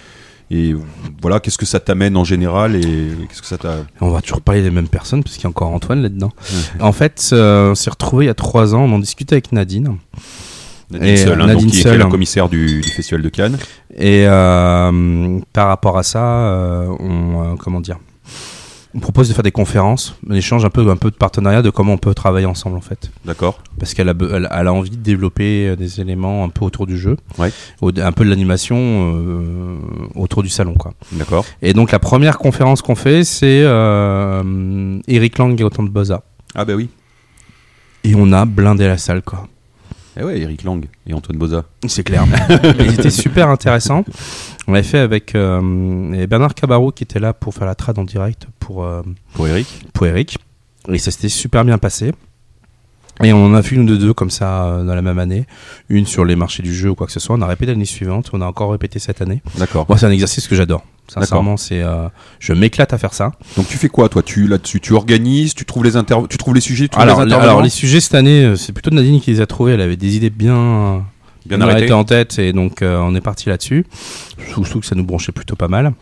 et 0.51 0.75
voilà, 1.23 1.39
qu'est-ce 1.41 1.59
que 1.59 1.67
ça 1.67 1.79
t'amène 1.81 2.17
en 2.17 2.25
général 2.25 2.75
et 2.77 2.81
qu'est-ce 3.29 3.41
que 3.41 3.47
ça. 3.47 3.57
On 4.01 4.11
va 4.11 4.21
toujours 4.21 4.41
parler 4.41 4.63
des 4.63 4.71
mêmes 4.71 4.89
personnes, 4.89 5.23
parce 5.23 5.37
qu'il 5.37 5.45
y 5.45 5.47
a 5.47 5.51
encore 5.51 5.71
Antoine 5.71 6.03
là-dedans. 6.03 6.33
En 6.81 6.93
fait, 6.93 7.31
euh, 7.33 7.71
on 7.71 7.75
s'est 7.77 7.91
retrouvé 7.91 8.25
il 8.25 8.29
y 8.29 8.31
a 8.31 8.35
trois 8.35 8.75
ans, 8.75 8.83
on 8.83 8.93
en 8.93 8.99
discutait 8.99 9.35
avec 9.35 9.53
Nadine. 9.53 9.97
Nadine 10.91 11.17
Seul, 11.17 11.35
hein, 11.41 11.47
donc, 11.47 11.55
Nadine 11.55 11.71
qui 11.71 11.79
était 11.81 11.89
Seul. 11.91 11.99
la 12.01 12.07
commissaire 12.07 12.49
du, 12.49 12.81
du 12.81 12.89
Festival 12.89 13.23
de 13.23 13.29
Cannes. 13.29 13.57
Et 13.97 14.25
euh, 14.27 15.39
par 15.53 15.69
rapport 15.69 15.97
à 15.99 16.03
ça, 16.03 16.25
euh, 16.25 16.89
on, 16.99 17.53
euh, 17.53 17.55
comment 17.57 17.81
dire 17.81 17.99
on 18.95 18.99
propose 18.99 19.29
de 19.29 19.35
faire 19.35 19.45
des 19.45 19.53
conférences, 19.53 20.17
un 20.29 20.35
échange 20.35 20.65
un 20.65 20.71
peu, 20.71 20.89
un 20.91 20.97
peu 20.97 21.11
de 21.11 21.17
partenariat 21.17 21.63
de 21.63 21.71
comment 21.71 21.93
on 21.93 21.99
peut 21.99 22.13
travailler 22.15 22.47
ensemble 22.47 22.77
en 22.77 22.81
fait. 22.81 23.11
D'accord. 23.25 23.63
Parce 23.79 23.95
qu'elle 23.95 24.09
a, 24.09 24.15
elle, 24.33 24.49
elle 24.51 24.67
a 24.67 24.73
envie 24.73 24.91
de 24.91 24.97
développer 24.97 25.69
euh, 25.69 25.77
des 25.77 26.01
éléments 26.01 26.43
un 26.45 26.49
peu 26.49 26.65
autour 26.65 26.87
du 26.87 26.99
jeu, 26.99 27.17
Ouais. 27.39 27.51
un 27.83 28.13
peu 28.13 28.25
de 28.25 28.31
l'animation 28.31 28.77
euh, 28.79 29.77
autour 30.17 30.43
du 30.43 30.49
salon 30.49 30.75
quoi. 30.75 30.93
D'accord. 31.13 31.45
Et 31.63 31.73
donc 31.73 31.93
la 31.93 31.99
première 32.01 32.39
conférence 32.39 32.83
qu'on 32.83 32.97
fait, 32.97 33.23
c'est 33.25 33.63
euh, 33.65 34.99
Eric 35.07 35.39
Lang 35.39 35.61
et 35.61 35.65
autant 35.65 35.83
de 35.85 35.89
Boza. 35.91 36.23
Ah, 36.55 36.65
bah 36.65 36.75
oui. 36.75 36.89
Et 38.03 38.15
on 38.17 38.33
a 38.33 38.45
blindé 38.45 38.87
la 38.89 38.99
salle 38.99 39.23
quoi. 39.23 39.47
Eh 40.21 40.23
ouais, 40.23 40.39
Eric 40.39 40.65
Lang 40.65 40.87
et 41.07 41.15
Antoine 41.15 41.39
Boza. 41.39 41.65
C'est 41.87 42.03
clair. 42.03 42.27
Ils 42.79 42.93
étaient 42.93 43.11
super 43.11 43.49
intéressants. 43.49 44.05
On 44.67 44.73
l'avait 44.73 44.87
fait 44.87 44.99
avec 44.99 45.35
euh, 45.35 46.27
Bernard 46.27 46.55
Cabarro 46.55 46.93
qui 46.93 47.05
était 47.05 47.21
là 47.21 47.33
pour 47.33 47.55
faire 47.55 47.67
la 47.67 47.75
trad 47.75 47.99
en 47.99 48.05
direct 48.05 48.47
pour, 48.59 48.85
euh, 48.85 49.03
Pour 49.33 49.49
Eric 49.49 49.67
pour 49.95 50.07
Eric. 50.07 50.37
Et 50.89 50.99
ça 50.99 51.11
s'était 51.11 51.31
super 51.31 51.65
bien 51.65 51.79
passé. 51.79 52.13
Et 53.23 53.33
on 53.33 53.45
en 53.47 53.55
a 53.55 53.63
fait 53.63 53.75
une 53.77 53.87
de 53.87 53.97
deux 53.97 54.15
comme 54.15 54.31
ça 54.31 54.65
euh, 54.65 54.85
dans 54.85 54.95
la 54.95 55.03
même 55.03 55.19
année. 55.19 55.47
Une 55.89 56.07
sur 56.07 56.25
les 56.25 56.37
marchés 56.37 56.63
du 56.63 56.75
jeu 56.75 56.91
ou 56.91 56.95
quoi 56.95 57.07
que 57.07 57.13
ce 57.13 57.21
soit. 57.21 57.37
On 57.37 57.43
a 57.43 57.47
répété 57.47 57.73
l'année 57.73 57.85
suivante. 57.85 58.31
On 58.33 58.41
a 58.41 58.47
encore 58.47 58.71
répété 58.73 58.99
cette 58.99 59.21
année. 59.21 59.43
D'accord. 59.59 59.85
Moi, 59.89 59.99
c'est 59.99 60.07
un 60.07 60.11
exercice 60.11 60.49
que 60.49 60.55
j'adore. 60.55 60.83
Sincèrement, 61.09 61.57
c'est, 61.57 61.83
euh, 61.83 62.09
je 62.39 62.53
m'éclate 62.53 62.93
à 62.93 62.99
faire 62.99 63.15
ça. 63.15 63.33
Donc 63.57 63.67
tu 63.67 63.77
fais 63.79 63.89
quoi 63.89 64.09
toi? 64.09 64.23
Tu 64.23 64.47
là-dessus, 64.47 64.79
tu 64.81 64.93
organises, 64.93 65.55
tu 65.55 65.65
trouves 65.65 65.83
les 65.83 65.97
inter... 65.97 66.15
tu 66.29 66.39
trouves 66.39 66.55
les 66.55 66.61
sujets, 66.61 66.85
tu 66.85 66.91
trouves 66.91 67.03
Alors, 67.03 67.25
les 67.25 67.35
alors, 67.35 67.63
les 67.63 67.69
sujets 67.69 68.01
cette 68.01 68.15
année, 68.15 68.45
euh, 68.45 68.55
c'est 68.57 68.73
plutôt 68.73 68.91
Nadine 68.91 69.21
qui 69.21 69.33
les 69.33 69.41
a 69.41 69.47
trouvés. 69.47 69.73
Elle 69.73 69.81
avait 69.81 69.97
des 69.97 70.17
idées 70.17 70.31
bien, 70.31 71.05
Bien 71.47 71.61
arrêtées. 71.63 71.93
en 71.93 72.05
tête 72.05 72.39
et 72.39 72.53
donc 72.53 72.83
euh, 72.83 72.99
on 73.01 73.15
est 73.17 73.21
parti 73.21 73.49
là-dessus. 73.49 73.87
Je 74.39 74.53
trouve 74.53 74.81
que 74.81 74.87
ça 74.87 74.95
nous 74.95 75.05
branchait 75.05 75.33
plutôt 75.33 75.57
pas 75.57 75.67
mal. 75.69 75.93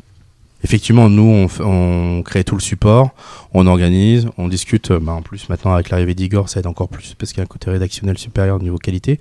Effectivement, 0.64 1.08
nous, 1.08 1.48
on, 1.60 1.64
on 1.64 2.22
crée 2.22 2.42
tout 2.42 2.56
le 2.56 2.60
support, 2.60 3.10
on 3.54 3.66
organise, 3.68 4.28
on 4.38 4.48
discute. 4.48 4.90
euh, 4.90 4.98
bah, 4.98 5.12
en 5.12 5.22
plus, 5.22 5.48
maintenant, 5.48 5.72
avec 5.72 5.90
l'arrivée 5.90 6.14
d'Igor, 6.14 6.48
ça 6.48 6.58
aide 6.58 6.66
encore 6.66 6.88
plus 6.88 7.14
parce 7.14 7.30
qu'il 7.32 7.38
y 7.38 7.42
a 7.42 7.44
un 7.44 7.46
côté 7.46 7.70
rédactionnel 7.70 8.18
supérieur 8.18 8.56
au 8.56 8.60
niveau 8.60 8.76
qualité. 8.76 9.20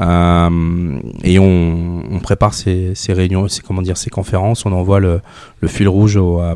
Euh, 0.00 0.98
et 1.22 1.38
on, 1.38 2.20
prépare 2.22 2.54
ces, 2.54 2.94
ces 2.94 3.12
réunions, 3.12 3.46
ces, 3.48 3.62
comment 3.62 3.82
dire, 3.82 3.96
ces 3.96 4.10
conférences. 4.10 4.66
On 4.66 4.72
envoie 4.72 4.98
le, 4.98 5.20
fil 5.66 5.88
rouge 5.88 6.16
aux, 6.16 6.40
euh, 6.40 6.54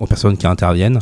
aux 0.00 0.06
personnes 0.06 0.36
qui 0.36 0.46
interviennent. 0.46 0.98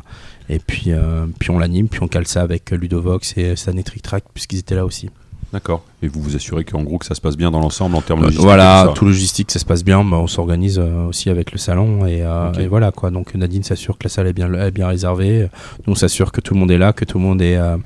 Et 0.48 0.58
puis, 0.58 0.90
puis 1.38 1.50
on 1.50 1.58
l'anime, 1.58 1.88
puis 1.88 2.02
on 2.02 2.08
cale 2.08 2.26
ça 2.26 2.42
avec 2.42 2.70
Ludovox 2.70 3.38
et 3.38 3.56
Stan 3.56 3.74
et 3.78 3.82
Trick 3.82 4.02
Track, 4.02 4.24
puisqu'ils 4.34 4.58
étaient 4.58 4.74
là 4.74 4.84
aussi. 4.84 5.08
D'accord. 5.54 5.84
Et 6.02 6.08
vous 6.08 6.20
vous 6.20 6.34
assurez 6.34 6.64
qu'en 6.64 6.82
gros 6.82 6.98
que 6.98 7.06
ça 7.06 7.14
se 7.14 7.20
passe 7.20 7.36
bien 7.36 7.52
dans 7.52 7.60
l'ensemble 7.60 7.94
en 7.94 8.00
termes 8.02 8.18
Euh, 8.20 8.24
logistiques. 8.24 8.44
voilà, 8.44 8.90
tout 8.96 9.04
logistique, 9.04 9.52
ça 9.52 9.60
se 9.60 9.64
passe 9.64 9.84
bien. 9.84 10.02
Bah, 10.04 10.16
on 10.18 10.26
s'organise 10.26 10.80
euh, 10.80 11.06
aussi 11.06 11.30
avec 11.30 11.52
le 11.52 11.58
salon 11.58 12.04
et, 12.06 12.22
euh, 12.22 12.52
et 12.54 12.66
voilà 12.66 12.90
quoi. 12.90 13.10
Donc 13.12 13.32
Nadine 13.36 13.62
s'assure 13.62 13.96
que 13.96 14.02
la 14.04 14.10
salle 14.10 14.26
est 14.26 14.32
bien, 14.32 14.52
est 14.52 14.72
bien 14.72 14.88
réservée. 14.88 15.48
Nous 15.86 15.92
on 15.92 15.94
s'assure 15.94 16.32
que 16.32 16.40
tout 16.40 16.54
le 16.54 16.60
monde 16.60 16.72
est 16.72 16.76
là, 16.76 16.92
que 16.92 17.04
tout 17.04 17.18
le 17.18 17.24
monde 17.24 17.40
est, 17.40 17.56
euh, 17.56 17.76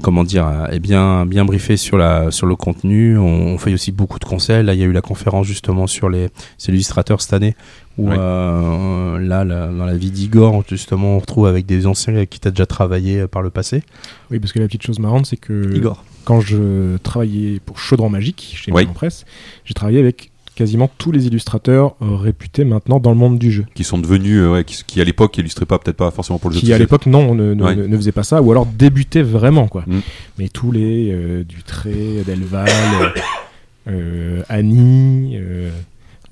comment 0.00 0.24
dire, 0.24 0.50
est 0.72 0.80
bien, 0.80 1.26
bien 1.26 1.44
briefé 1.44 1.76
sur 1.76 1.98
la, 1.98 2.30
sur 2.30 2.46
le 2.46 2.56
contenu. 2.56 3.18
On, 3.18 3.24
on 3.54 3.58
fait 3.58 3.74
aussi 3.74 3.92
beaucoup 3.92 4.18
de 4.18 4.24
conseils. 4.24 4.64
Là, 4.64 4.72
il 4.72 4.80
y 4.80 4.82
a 4.82 4.86
eu 4.86 4.92
la 4.92 5.02
conférence 5.02 5.46
justement 5.46 5.86
sur 5.86 6.08
les, 6.08 6.30
c'est 6.56 6.72
l'illustrateur 6.72 7.20
cette 7.20 7.34
année. 7.34 7.54
Où 7.96 8.08
Ouais. 8.08 8.16
euh, 8.18 9.18
là, 9.20 9.44
la- 9.44 9.68
dans 9.68 9.84
la 9.84 9.96
vie 9.96 10.10
d'Igor, 10.10 10.64
justement, 10.68 11.16
on 11.16 11.18
retrouve 11.20 11.46
avec 11.46 11.64
des 11.66 11.86
anciens 11.86 12.14
avec 12.16 12.30
qui 12.30 12.40
tu 12.40 12.48
as 12.48 12.50
déjà 12.50 12.66
travaillé 12.66 13.20
euh, 13.20 13.26
par 13.28 13.40
le 13.42 13.50
passé. 13.50 13.82
Oui, 14.30 14.40
parce 14.40 14.52
que 14.52 14.58
la 14.58 14.66
petite 14.66 14.82
chose 14.82 14.98
marrante, 14.98 15.26
c'est 15.26 15.36
que 15.36 15.76
Igor. 15.76 16.02
quand 16.24 16.40
je 16.40 16.96
travaillais 16.98 17.60
pour 17.64 17.78
Chaudron 17.78 18.08
Magique 18.08 18.54
chez 18.56 18.72
Oui. 18.72 18.86
Presse, 18.86 19.24
j'ai 19.64 19.74
travaillé 19.74 20.00
avec 20.00 20.30
quasiment 20.56 20.88
tous 20.98 21.10
les 21.12 21.26
illustrateurs 21.26 21.94
euh, 22.02 22.14
réputés 22.16 22.64
maintenant 22.64 22.98
dans 23.00 23.10
le 23.10 23.16
monde 23.16 23.38
du 23.38 23.50
jeu. 23.52 23.64
Qui 23.74 23.82
sont 23.84 23.98
devenus, 23.98 24.38
euh, 24.38 24.52
ouais, 24.52 24.64
qui, 24.64 24.82
qui 24.86 25.00
à 25.00 25.04
l'époque 25.04 25.36
illustraient 25.38 25.66
pas, 25.66 25.78
peut-être 25.78 25.96
pas 25.96 26.10
forcément 26.12 26.38
pour 26.40 26.50
le 26.50 26.54
jeu. 26.54 26.60
Qui 26.62 26.72
à 26.72 26.78
l'époque 26.78 27.06
non 27.06 27.34
ne, 27.34 27.54
ne, 27.54 27.62
Ouais. 27.64 27.74
ne 27.76 27.96
faisaient 27.96 28.12
pas 28.12 28.22
ça 28.24 28.40
ou 28.42 28.50
alors 28.52 28.66
débutaient 28.66 29.22
vraiment 29.22 29.66
quoi. 29.68 29.82
Mm. 29.86 30.00
Mais 30.38 30.48
tous 30.48 30.70
les 30.72 31.10
euh, 31.12 31.44
Dutré, 31.44 32.22
Delval, 32.26 32.68
euh, 32.68 33.08
euh, 33.88 34.42
Annie, 34.48 35.36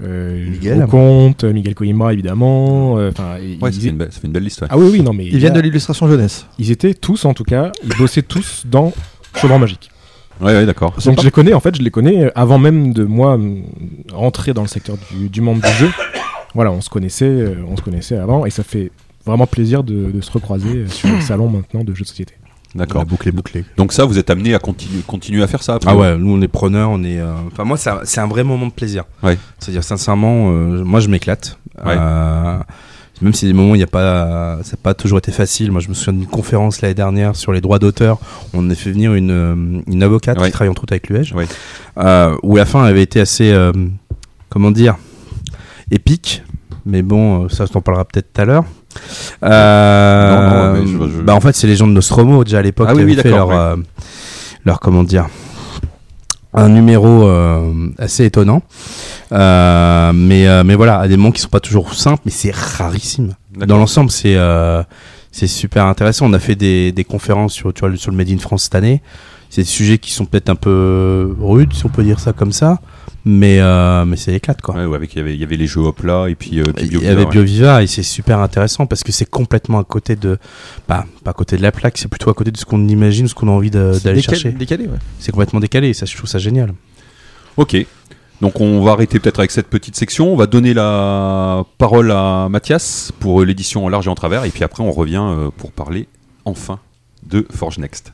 euh, 0.03 0.51
Miguel. 0.51 0.81
Lecomte, 0.81 1.45
Miguel 1.45 1.74
Coimbra 1.74 2.12
évidemment. 2.12 2.99
euh, 2.99 3.11
Ouais, 3.11 3.70
ils- 3.70 3.74
ça 3.74 3.81
fait, 3.81 3.89
une 3.89 3.97
belle, 3.97 4.12
ça 4.12 4.20
fait 4.20 4.27
une 4.27 4.33
belle 4.33 4.43
liste. 4.45 4.62
ouais. 4.62 4.69
ah 4.70 4.77
oui 4.79 4.89
oui 4.93 5.03
non 5.03 5.12
mais 5.12 5.27
Ils 5.27 5.39
viennent 5.39 5.53
de 5.55 5.61
l'illustration 5.61 6.09
jeunesse. 6.09 6.47
ils 6.59 6.70
étaient 6.70 6.95
tous 6.95 7.24
en 7.24 7.35
tout 7.35 7.45
cas, 7.45 7.73
ils 7.85 7.97
bossaient 7.97 8.23
tous 8.23 8.65
dans 8.66 8.93
Chaudron 9.37 9.59
Magique. 9.59 9.91
Ouais, 10.41 10.53
ouais, 10.55 10.66
d'accord. 10.66 10.95
Donc 11.05 11.20
je 11.20 11.24
les 11.24 11.31
connais, 11.31 11.53
en 11.55 11.61
fait, 11.61 11.77
je 11.77 11.83
les 11.83 11.91
connais 11.91 12.24
euh, 12.24 12.31
avant 12.35 12.59
même 12.59 12.93
de 12.93 13.05
moi 13.05 13.39
rentrer 14.12 14.53
dans 14.55 14.62
le 14.62 14.69
secteur 14.69 14.97
du, 15.12 15.29
du 15.29 15.41
monde 15.41 15.61
du 15.61 15.69
jeu. 15.79 15.89
Voilà, 16.55 16.73
on 16.73 16.81
se 16.81 16.91
connaissait, 16.91 17.27
euh, 17.27 17.55
on 17.69 17.77
se 17.77 17.83
connaissait 17.83 18.16
avant, 18.16 18.45
et 18.45 18.51
ça 18.51 18.62
fait 18.62 18.91
vraiment 19.24 19.47
plaisir 19.47 19.85
de, 19.85 20.11
de 20.11 20.20
se 20.20 20.31
recroiser 20.33 20.69
euh, 20.79 20.89
sur 20.89 21.09
le 21.09 21.20
salon 21.20 21.49
maintenant 21.49 21.85
de 21.85 21.95
jeux 21.95 22.03
de 22.03 22.09
société. 22.09 22.35
D'accord. 22.74 23.03
La 23.03 23.05
boucle 23.05 23.28
est 23.28 23.32
bouclée. 23.32 23.65
Donc 23.77 23.93
ça, 23.93 24.05
vous 24.07 24.16
êtes 24.19 24.31
amené 24.31 24.55
à 24.55 24.59
continuer, 24.59 25.03
continuer 25.07 25.43
à 25.43 25.47
faire 25.47 25.62
ça 25.62 25.74
après 25.74 25.90
Ah 25.90 25.97
ouais, 25.97 26.16
nous 26.16 26.32
on 26.32 26.40
est 26.40 26.49
preneurs, 26.49 26.89
on 26.90 27.05
est. 27.05 27.19
euh, 27.20 27.32
Enfin 27.49 27.65
moi, 27.65 27.77
c'est 27.77 28.20
un 28.20 28.27
vrai 28.27 28.44
moment 28.44 28.66
de 28.66 28.73
plaisir. 28.73 29.05
Ouais. 29.23 29.36
C'est-à-dire 29.59 29.85
sincèrement, 29.85 30.51
euh, 30.53 30.82
moi 30.82 31.01
je 31.01 31.09
m'éclate. 31.09 31.59
Ouais. 31.85 31.94
Euh, 31.99 32.59
même 33.20 33.35
si 33.35 33.47
des 33.47 33.53
moments 33.53 33.74
il 33.74 33.78
n'y 33.78 33.85
a 33.85 33.89
pas, 33.89 34.59
ça 34.62 34.73
n'a 34.73 34.78
pas 34.82 34.94
toujours 34.94 35.19
été 35.19 35.32
facile. 35.32 35.70
Moi 35.70 35.81
je 35.82 35.89
me 35.90 35.94
souviens 35.94 36.15
d'une 36.15 36.27
conférence 36.28 36.81
l'année 36.81 36.94
dernière 36.94 37.36
sur 37.36 37.53
les 37.53 37.61
droits 37.61 37.78
d'auteur. 37.78 38.19
On 38.55 38.69
a 38.70 38.74
fait 38.74 38.90
venir 38.90 39.12
une, 39.15 39.82
une 39.86 40.03
avocate 40.03 40.39
Ouais. 40.40 40.47
qui 40.47 40.53
travaille 40.53 40.70
entre 40.70 40.82
autres 40.85 40.94
avec 40.94 41.09
l'UEJ, 41.11 41.35
Ouais. 41.35 41.47
où 42.43 42.57
la 42.57 42.65
fin 42.65 42.82
avait 42.85 43.03
été 43.03 43.20
assez, 43.20 43.55
comment 44.49 44.70
dire, 44.70 44.97
épique. 45.90 46.43
Mais 46.85 47.03
bon, 47.03 47.49
ça, 47.49 47.66
je 47.66 47.73
t'en 47.73 47.81
parlera 47.81 48.05
peut-être 48.05 48.32
tout 48.32 48.40
à 48.40 48.44
l'heure. 48.44 48.65
Euh, 49.43 50.36
Non, 50.36 50.73
non, 50.74 50.81
mais 50.81 50.86
je- 50.86 51.16
je- 51.19 51.23
Bah, 51.23 51.35
en 51.35 51.40
fait, 51.40 51.55
c'est 51.55 51.66
les 51.66 51.77
gens 51.77 51.86
de 51.86 51.93
Nostromo 51.93 52.44
déjà 52.44 52.59
à 52.59 52.62
l'époque 52.62 52.86
Ah 52.90 52.93
qui 52.93 52.98
oui, 52.98 53.05
oui, 53.05 53.12
avaient 53.14 53.23
fait 53.23 53.31
leur, 53.31 53.51
euh, 53.51 53.77
leur 54.64 54.81
comment 54.81 55.02
dire, 55.05 55.27
un 56.55 56.69
numéro 56.69 57.27
euh, 57.27 57.73
assez 57.98 58.24
étonnant. 58.24 58.62
Mais, 59.31 60.47
mais 60.64 60.74
voilà, 60.74 60.98
à 61.01 61.09
des 61.09 61.16
moments 61.16 61.32
qui 61.32 61.40
sont 61.40 61.48
pas 61.48 61.60
toujours 61.60 61.94
simples, 61.94 62.23
mais 62.24 62.31
c'est 62.32 62.55
rarissime. 62.55 63.35
Dans 63.56 63.78
l'ensemble, 63.78 64.10
c'est 64.10 64.36
c'est 65.35 65.47
super 65.47 65.86
intéressant. 65.86 66.27
On 66.27 66.35
a 66.35 66.39
fait 66.39 66.55
des, 66.56 66.93
des 66.93 67.05
conférences 67.05 67.55
sur, 67.55 67.73
tu 67.73 67.81
vois, 67.86 67.97
sur 67.97 68.10
le 68.10 68.16
Made 68.19 68.28
in 68.31 68.36
France 68.39 68.64
cette 68.64 68.74
année. 68.74 69.01
C'est 69.48 69.62
des 69.62 69.66
sujets 69.66 69.97
qui 69.97 70.10
sont 70.12 70.27
peut-être 70.27 70.51
un 70.51 70.55
peu 70.55 71.35
rudes, 71.40 71.73
si 71.73 71.86
on 71.86 71.89
peut 71.89 72.02
dire 72.05 72.20
ça 72.20 72.32
comme 72.35 72.52
ça. 72.52 72.81
Mais, 73.24 73.61
euh, 73.61 74.05
mais 74.05 74.16
c'est 74.16 74.35
éclate, 74.35 74.61
quoi. 74.62 74.74
Ouais, 74.74 74.85
ouais, 74.85 74.97
avec, 74.97 75.15
il, 75.15 75.19
y 75.19 75.20
avait, 75.20 75.35
il 75.35 75.40
y 75.40 75.44
avait 75.44 75.57
les 75.57 75.69
jeux 75.69 75.81
hop 75.82 76.03
là 76.03 76.27
et 76.27 76.35
puis, 76.35 76.59
euh, 76.61 76.65
puis 76.74 76.86
Il 76.86 76.86
y 76.86 76.90
BioViva, 76.90 77.12
avait 77.12 77.24
ouais. 77.24 77.31
BioViva 77.31 77.82
et 77.85 77.86
c'est 77.86 78.03
super 78.03 78.40
intéressant 78.40 78.86
parce 78.86 79.05
que 79.05 79.12
c'est 79.12 79.31
complètement 79.31 79.78
à 79.78 79.85
côté 79.85 80.16
de. 80.16 80.39
Pas, 80.89 81.05
pas 81.23 81.31
à 81.31 81.35
côté 81.35 81.57
de 81.57 81.62
la 81.62 81.70
plaque, 81.70 81.99
c'est 81.99 82.09
plutôt 82.09 82.31
à 82.31 82.35
côté 82.35 82.51
de 82.51 82.57
ce 82.57 82.65
qu'on 82.65 82.89
imagine, 82.89 83.28
ce 83.28 83.35
qu'on 83.35 83.47
a 83.47 83.53
envie 83.53 83.70
d'aller 83.70 83.99
décalé- 84.01 84.23
chercher. 84.23 84.51
décalé, 84.51 84.86
ouais. 84.86 84.99
C'est 85.20 85.31
complètement 85.31 85.61
décalé 85.61 85.90
et 85.90 85.94
ça, 85.94 86.05
je 86.05 86.16
trouve 86.16 86.28
ça 86.28 86.39
génial. 86.40 86.74
Ok. 87.57 87.77
Donc 88.40 88.61
on 88.61 88.82
va 88.82 88.90
arrêter 88.90 89.20
peut-être 89.20 89.39
avec 89.39 89.53
cette 89.53 89.69
petite 89.69 89.94
section. 89.94 90.32
On 90.32 90.36
va 90.36 90.47
donner 90.49 90.74
la 90.74 91.65
parole 91.78 92.11
à 92.11 92.49
Mathias 92.51 93.12
pour 93.20 93.40
euh, 93.40 93.44
l'édition 93.44 93.85
en 93.85 93.89
large 93.89 94.09
et 94.09 94.11
en 94.11 94.16
travers. 94.16 94.44
Et 94.44 94.51
puis 94.51 94.65
après, 94.65 94.82
on 94.82 94.90
revient 94.90 95.23
euh, 95.23 95.51
pour 95.57 95.70
parler 95.70 96.09
enfin 96.44 96.81
de 97.24 97.47
Forge 97.55 97.78
Next. 97.78 98.12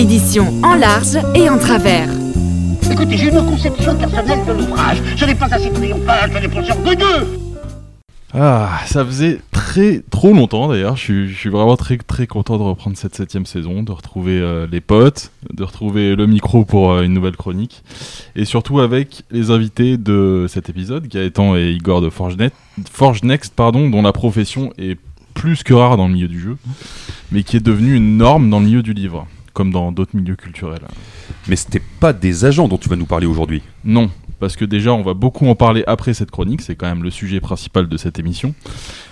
L'édition 0.00 0.46
en 0.62 0.76
large 0.76 1.18
et 1.34 1.50
en 1.50 1.58
travers. 1.58 2.08
Écoutez, 2.90 3.18
j'ai 3.18 3.28
une 3.28 3.44
conception 3.44 3.94
personnelle 3.94 4.38
de 4.46 4.52
l'ouvrage. 4.54 4.96
Ce 5.14 5.26
n'est 5.26 5.34
pas 5.34 5.52
assez 5.52 5.70
triomphal, 5.70 6.30
je 6.32 6.38
n'ai 6.38 6.64
sûr 6.64 6.82
que 6.82 6.94
deux. 6.94 7.26
Ah, 8.32 8.80
ça 8.86 9.04
faisait 9.04 9.42
très 9.50 10.00
trop 10.10 10.32
longtemps 10.32 10.68
d'ailleurs. 10.68 10.96
Je 10.96 11.02
suis, 11.02 11.28
je 11.28 11.36
suis 11.36 11.50
vraiment 11.50 11.76
très 11.76 11.98
très 11.98 12.26
content 12.26 12.56
de 12.56 12.62
reprendre 12.62 12.96
cette 12.96 13.14
septième 13.14 13.44
saison, 13.44 13.82
de 13.82 13.92
retrouver 13.92 14.40
euh, 14.40 14.66
les 14.72 14.80
potes, 14.80 15.32
de 15.52 15.64
retrouver 15.64 16.16
le 16.16 16.26
micro 16.26 16.64
pour 16.64 16.92
euh, 16.92 17.02
une 17.02 17.12
nouvelle 17.12 17.36
chronique, 17.36 17.82
et 18.34 18.46
surtout 18.46 18.80
avec 18.80 19.24
les 19.30 19.50
invités 19.50 19.98
de 19.98 20.46
cet 20.48 20.70
épisode, 20.70 21.08
Gaëtan 21.08 21.56
et 21.56 21.72
Igor 21.72 22.00
de 22.00 22.08
ForgeNet, 22.08 22.52
Forge 22.90 23.22
Next, 23.22 23.52
pardon, 23.54 23.90
dont 23.90 24.00
la 24.00 24.12
profession 24.12 24.72
est 24.78 24.98
plus 25.34 25.62
que 25.62 25.74
rare 25.74 25.98
dans 25.98 26.08
le 26.08 26.14
milieu 26.14 26.28
du 26.28 26.40
jeu, 26.40 26.56
mais 27.32 27.42
qui 27.42 27.58
est 27.58 27.60
devenue 27.60 27.94
une 27.94 28.16
norme 28.16 28.48
dans 28.48 28.60
le 28.60 28.64
milieu 28.64 28.82
du 28.82 28.94
livre, 28.94 29.26
comme 29.52 29.70
dans 29.70 29.92
d'autres 29.92 30.16
milieux 30.16 30.36
culturels. 30.36 30.82
Mais 31.48 31.56
c'était 31.56 31.82
pas 32.00 32.12
des 32.12 32.44
agents 32.44 32.68
dont 32.68 32.78
tu 32.78 32.88
vas 32.88 32.96
nous 32.96 33.06
parler 33.06 33.26
aujourd'hui. 33.26 33.62
Non, 33.84 34.10
parce 34.38 34.56
que 34.56 34.64
déjà 34.64 34.92
on 34.92 35.02
va 35.02 35.14
beaucoup 35.14 35.46
en 35.46 35.54
parler 35.54 35.84
après 35.86 36.14
cette 36.14 36.30
chronique, 36.30 36.62
c'est 36.62 36.74
quand 36.74 36.88
même 36.88 37.02
le 37.02 37.10
sujet 37.10 37.40
principal 37.40 37.88
de 37.88 37.96
cette 37.96 38.18
émission, 38.18 38.54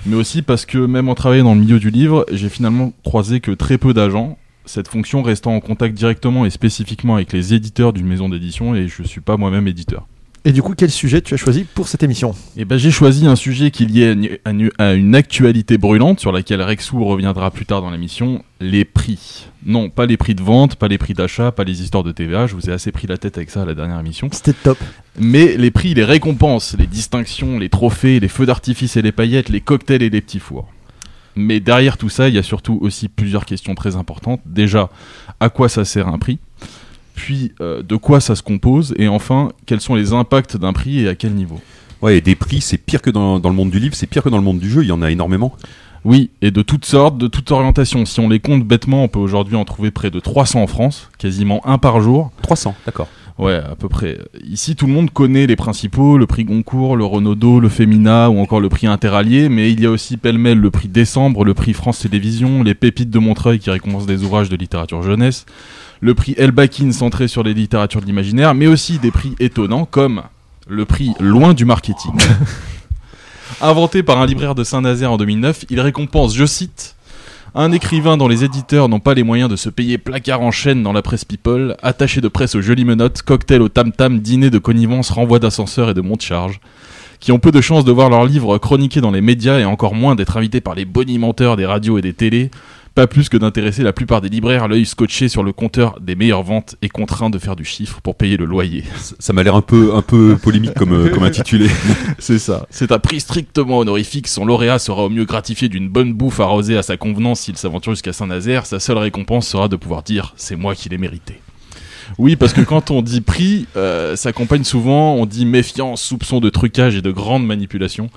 mais 0.06 0.16
aussi 0.16 0.43
parce 0.43 0.66
que 0.66 0.78
même 0.78 1.09
en 1.09 1.15
travaillant 1.15 1.44
dans 1.44 1.55
le 1.55 1.60
milieu 1.60 1.78
du 1.78 1.90
livre, 1.90 2.27
j'ai 2.32 2.48
finalement 2.48 2.93
croisé 3.05 3.40
que 3.40 3.51
très 3.51 3.78
peu 3.78 3.94
d'agents, 3.94 4.39
cette 4.65 4.89
fonction 4.89 5.23
restant 5.23 5.55
en 5.55 5.60
contact 5.60 5.94
directement 5.94 6.44
et 6.44 6.51
spécifiquement 6.51 7.15
avec 7.16 7.32
les 7.32 7.55
éditeurs 7.55 7.93
d'une 7.93 8.06
maison 8.06 8.28
d'édition, 8.28 8.74
et 8.74 8.89
je 8.89 9.02
suis 9.02 9.20
pas 9.20 9.36
moi-même 9.36 9.66
éditeur. 9.66 10.06
Et 10.44 10.52
du 10.52 10.62
coup, 10.62 10.74
quel 10.77 10.90
sujet 10.90 11.20
tu 11.20 11.35
as 11.35 11.36
choisi 11.36 11.65
pour 11.65 11.89
cette 11.89 12.02
émission? 12.02 12.35
Eh 12.56 12.65
ben, 12.65 12.78
j'ai 12.78 12.90
choisi 12.90 13.27
un 13.27 13.36
sujet 13.36 13.70
qui 13.70 13.85
est 13.85 13.86
lié 13.86 14.40
à 14.44 14.51
une, 14.51 14.70
à 14.78 14.94
une 14.94 15.15
actualité 15.15 15.78
brûlante 15.78 16.20
sur 16.20 16.32
laquelle 16.32 16.62
Rexou 16.62 17.05
reviendra 17.05 17.51
plus 17.51 17.66
tard 17.66 17.82
dans 17.82 17.90
l'émission, 17.90 18.43
les 18.60 18.85
prix. 18.85 19.47
Non, 19.66 19.90
pas 19.90 20.06
les 20.06 20.16
prix 20.16 20.35
de 20.35 20.43
vente, 20.43 20.77
pas 20.77 20.89
les 20.89 20.98
prix 20.98 21.15
d'achat, 21.15 21.52
pas 21.52 21.65
les 21.65 21.82
histoires 21.82 22.05
de 22.05 22.12
TVA, 22.12 22.47
je 22.47 22.55
vous 22.55 22.70
ai 22.70 22.73
assez 22.73 22.93
pris 22.93 23.06
la 23.06 23.19
tête 23.19 23.36
avec 23.36 23.51
ça 23.51 23.62
à 23.62 23.65
la 23.65 23.74
dernière 23.74 23.98
émission. 23.98 24.28
C'était 24.32 24.52
top. 24.52 24.78
Mais 25.19 25.56
les 25.56 25.70
prix, 25.70 25.94
les 25.94 26.05
récompenses, 26.05 26.77
les 26.78 26.86
distinctions, 26.86 27.59
les 27.59 27.69
trophées, 27.69 28.20
les 28.20 28.28
feux 28.28 28.47
d'artifice 28.47 28.97
et 28.97 29.02
les 29.02 29.12
paillettes, 29.12 29.48
les 29.48 29.60
cocktails 29.60 30.02
et 30.02 30.10
les 30.10 30.20
petits 30.20 30.40
fours. 30.40 30.69
Mais 31.35 31.60
derrière 31.60 31.98
tout 31.98 32.09
ça, 32.09 32.28
il 32.28 32.35
y 32.35 32.39
a 32.39 32.43
surtout 32.43 32.78
aussi 32.81 33.09
plusieurs 33.09 33.44
questions 33.44 33.74
très 33.74 33.97
importantes. 33.97 34.40
Déjà, 34.47 34.90
à 35.40 35.51
quoi 35.51 35.69
ça 35.69 35.85
sert 35.85 36.09
un 36.09 36.19
prix? 36.19 36.39
Puis 37.18 37.52
euh, 37.60 37.82
de 37.82 37.96
quoi 37.96 38.20
ça 38.20 38.36
se 38.36 38.44
compose, 38.44 38.94
et 38.96 39.08
enfin, 39.08 39.50
quels 39.66 39.80
sont 39.80 39.96
les 39.96 40.12
impacts 40.12 40.56
d'un 40.56 40.72
prix 40.72 41.00
et 41.00 41.08
à 41.08 41.16
quel 41.16 41.34
niveau. 41.34 41.60
Ouais, 42.00 42.18
et 42.18 42.20
des 42.20 42.36
prix, 42.36 42.60
c'est 42.60 42.78
pire 42.78 43.02
que 43.02 43.10
dans, 43.10 43.40
dans 43.40 43.48
le 43.48 43.56
monde 43.56 43.70
du 43.70 43.80
livre, 43.80 43.96
c'est 43.96 44.06
pire 44.06 44.22
que 44.22 44.28
dans 44.28 44.36
le 44.36 44.44
monde 44.44 44.60
du 44.60 44.70
jeu, 44.70 44.84
il 44.84 44.88
y 44.88 44.92
en 44.92 45.02
a 45.02 45.10
énormément. 45.10 45.52
Oui, 46.04 46.30
et 46.42 46.52
de 46.52 46.62
toutes 46.62 46.84
sortes, 46.84 47.18
de 47.18 47.26
toutes 47.26 47.50
orientations. 47.50 48.06
Si 48.06 48.20
on 48.20 48.28
les 48.28 48.38
compte 48.38 48.62
bêtement, 48.62 49.02
on 49.02 49.08
peut 49.08 49.18
aujourd'hui 49.18 49.56
en 49.56 49.64
trouver 49.64 49.90
près 49.90 50.12
de 50.12 50.20
300 50.20 50.62
en 50.62 50.66
France, 50.68 51.10
quasiment 51.18 51.60
un 51.66 51.76
par 51.76 52.00
jour. 52.00 52.30
300, 52.42 52.76
d'accord. 52.86 53.08
Ouais, 53.39 53.55
à 53.55 53.77
peu 53.77 53.89
près. 53.89 54.19
Ici, 54.44 54.74
tout 54.74 54.86
le 54.86 54.93
monde 54.93 55.12
connaît 55.12 55.47
les 55.47 55.55
principaux, 55.55 56.19
le 56.19 56.27
prix 56.27 56.44
Goncourt, 56.44 56.97
le 56.97 57.05
Renaudot, 57.05 57.60
le 57.60 57.69
Femina 57.69 58.31
ou 58.31 58.40
encore 58.40 58.60
le 58.60 58.69
prix 58.69 58.89
Interallié, 58.89 59.48
mais 59.48 59.70
il 59.70 59.81
y 59.81 59.86
a 59.86 59.90
aussi 59.90 60.16
pêle-mêle 60.16 60.59
le 60.59 60.70
prix 60.73 60.89
Décembre, 60.89 61.44
le 61.44 61.55
prix 61.55 61.73
France 61.73 62.01
Télévisions, 62.01 62.65
les 62.65 62.74
Pépites 62.74 63.10
de 63.10 63.19
Montreuil 63.20 63.60
qui 63.60 63.70
récompensent 63.70 64.06
des 64.06 64.24
ouvrages 64.24 64.48
de 64.48 64.56
littérature 64.56 65.02
jeunesse, 65.02 65.47
le 66.01 66.15
prix 66.15 66.35
Elbakin 66.36 66.90
centré 66.90 67.28
sur 67.28 67.44
les 67.44 67.55
littératures 67.55 68.01
de 68.01 68.06
l'imaginaire, 68.06 68.55
mais 68.55 68.66
aussi 68.66 68.98
des 68.98 69.12
prix 69.12 69.36
étonnants 69.39 69.85
comme 69.85 70.23
le 70.66 70.85
prix 70.85 71.12
Loin 71.20 71.55
du 71.55 71.65
marketing. 71.65 72.12
Inventé 73.60 74.02
par 74.02 74.20
un 74.20 74.27
libraire 74.27 74.56
de 74.56 74.65
Saint-Nazaire 74.65 75.12
en 75.12 75.16
2009, 75.16 75.65
il 75.70 75.81
récompense, 75.81 76.35
je 76.35 76.44
cite, 76.44 76.97
un 77.54 77.72
écrivain 77.72 78.16
dont 78.16 78.28
les 78.28 78.44
éditeurs 78.44 78.88
n'ont 78.88 79.00
pas 79.00 79.14
les 79.14 79.22
moyens 79.22 79.50
de 79.50 79.56
se 79.56 79.68
payer 79.68 79.98
placard 79.98 80.40
en 80.40 80.50
chaîne 80.50 80.82
dans 80.82 80.92
la 80.92 81.02
presse 81.02 81.24
people, 81.24 81.76
attaché 81.82 82.20
de 82.20 82.28
presse 82.28 82.54
aux 82.54 82.60
jolies 82.60 82.84
menottes, 82.84 83.22
cocktail 83.22 83.62
au 83.62 83.68
tam-tam, 83.68 84.20
dîner 84.20 84.50
de 84.50 84.58
connivence, 84.58 85.10
renvoi 85.10 85.38
d'ascenseur 85.38 85.90
et 85.90 85.94
de 85.94 86.00
monte-charge, 86.00 86.60
qui 87.20 87.32
ont 87.32 87.38
peu 87.38 87.50
de 87.50 87.60
chances 87.60 87.84
de 87.84 87.92
voir 87.92 88.10
leurs 88.10 88.24
livres 88.24 88.58
chroniqués 88.58 89.00
dans 89.00 89.10
les 89.10 89.20
médias 89.20 89.58
et 89.58 89.64
encore 89.64 89.94
moins 89.94 90.14
d'être 90.14 90.36
invités 90.36 90.60
par 90.60 90.74
les 90.74 90.84
bonimenteurs 90.84 91.56
des 91.56 91.66
radios 91.66 91.98
et 91.98 92.02
des 92.02 92.12
télés, 92.12 92.50
pas 92.98 93.06
plus 93.06 93.28
que 93.28 93.36
d'intéresser 93.36 93.84
la 93.84 93.92
plupart 93.92 94.20
des 94.20 94.28
libraires 94.28 94.66
l'œil 94.66 94.84
scotché 94.84 95.28
sur 95.28 95.44
le 95.44 95.52
compteur 95.52 96.00
des 96.00 96.16
meilleures 96.16 96.42
ventes 96.42 96.74
et 96.82 96.88
contraints 96.88 97.30
de 97.30 97.38
faire 97.38 97.54
du 97.54 97.64
chiffre 97.64 98.00
pour 98.00 98.16
payer 98.16 98.36
le 98.36 98.44
loyer. 98.44 98.82
Ça, 99.20 99.32
m'a 99.32 99.44
l'air 99.44 99.54
un 99.54 99.62
peu, 99.62 99.94
un 99.94 100.02
peu 100.02 100.36
polémique 100.36 100.74
comme, 100.74 100.92
euh, 100.92 101.08
comme 101.08 101.22
intitulé. 101.22 101.68
C'est 102.18 102.40
ça. 102.40 102.66
C'est 102.70 102.90
un 102.90 102.98
prix 102.98 103.20
strictement 103.20 103.78
honorifique. 103.78 104.26
Son 104.26 104.44
lauréat 104.44 104.80
sera 104.80 105.04
au 105.04 105.10
mieux 105.10 105.26
gratifié 105.26 105.68
d'une 105.68 105.88
bonne 105.88 106.12
bouffe 106.12 106.40
arrosée 106.40 106.76
à 106.76 106.82
sa 106.82 106.96
convenance 106.96 107.42
s'il 107.42 107.56
s'aventure 107.56 107.92
jusqu'à 107.92 108.12
Saint-Nazaire. 108.12 108.66
Sa 108.66 108.80
seule 108.80 108.98
récompense 108.98 109.46
sera 109.46 109.68
de 109.68 109.76
pouvoir 109.76 110.02
dire 110.02 110.34
c'est 110.36 110.56
moi 110.56 110.74
qui 110.74 110.88
l'ai 110.88 110.98
mérité. 110.98 111.40
Oui, 112.16 112.36
parce 112.36 112.52
que 112.52 112.60
quand 112.60 112.90
on 112.90 113.02
dit 113.02 113.20
prix, 113.20 113.66
euh, 113.76 114.16
s'accompagne 114.16 114.64
souvent, 114.64 115.14
on 115.14 115.26
dit 115.26 115.44
méfiance, 115.44 116.02
soupçon 116.02 116.40
de 116.40 116.48
trucage 116.48 116.97
et 116.97 117.02
de 117.02 117.10
grandes 117.10 117.47
manipulations. 117.47 118.09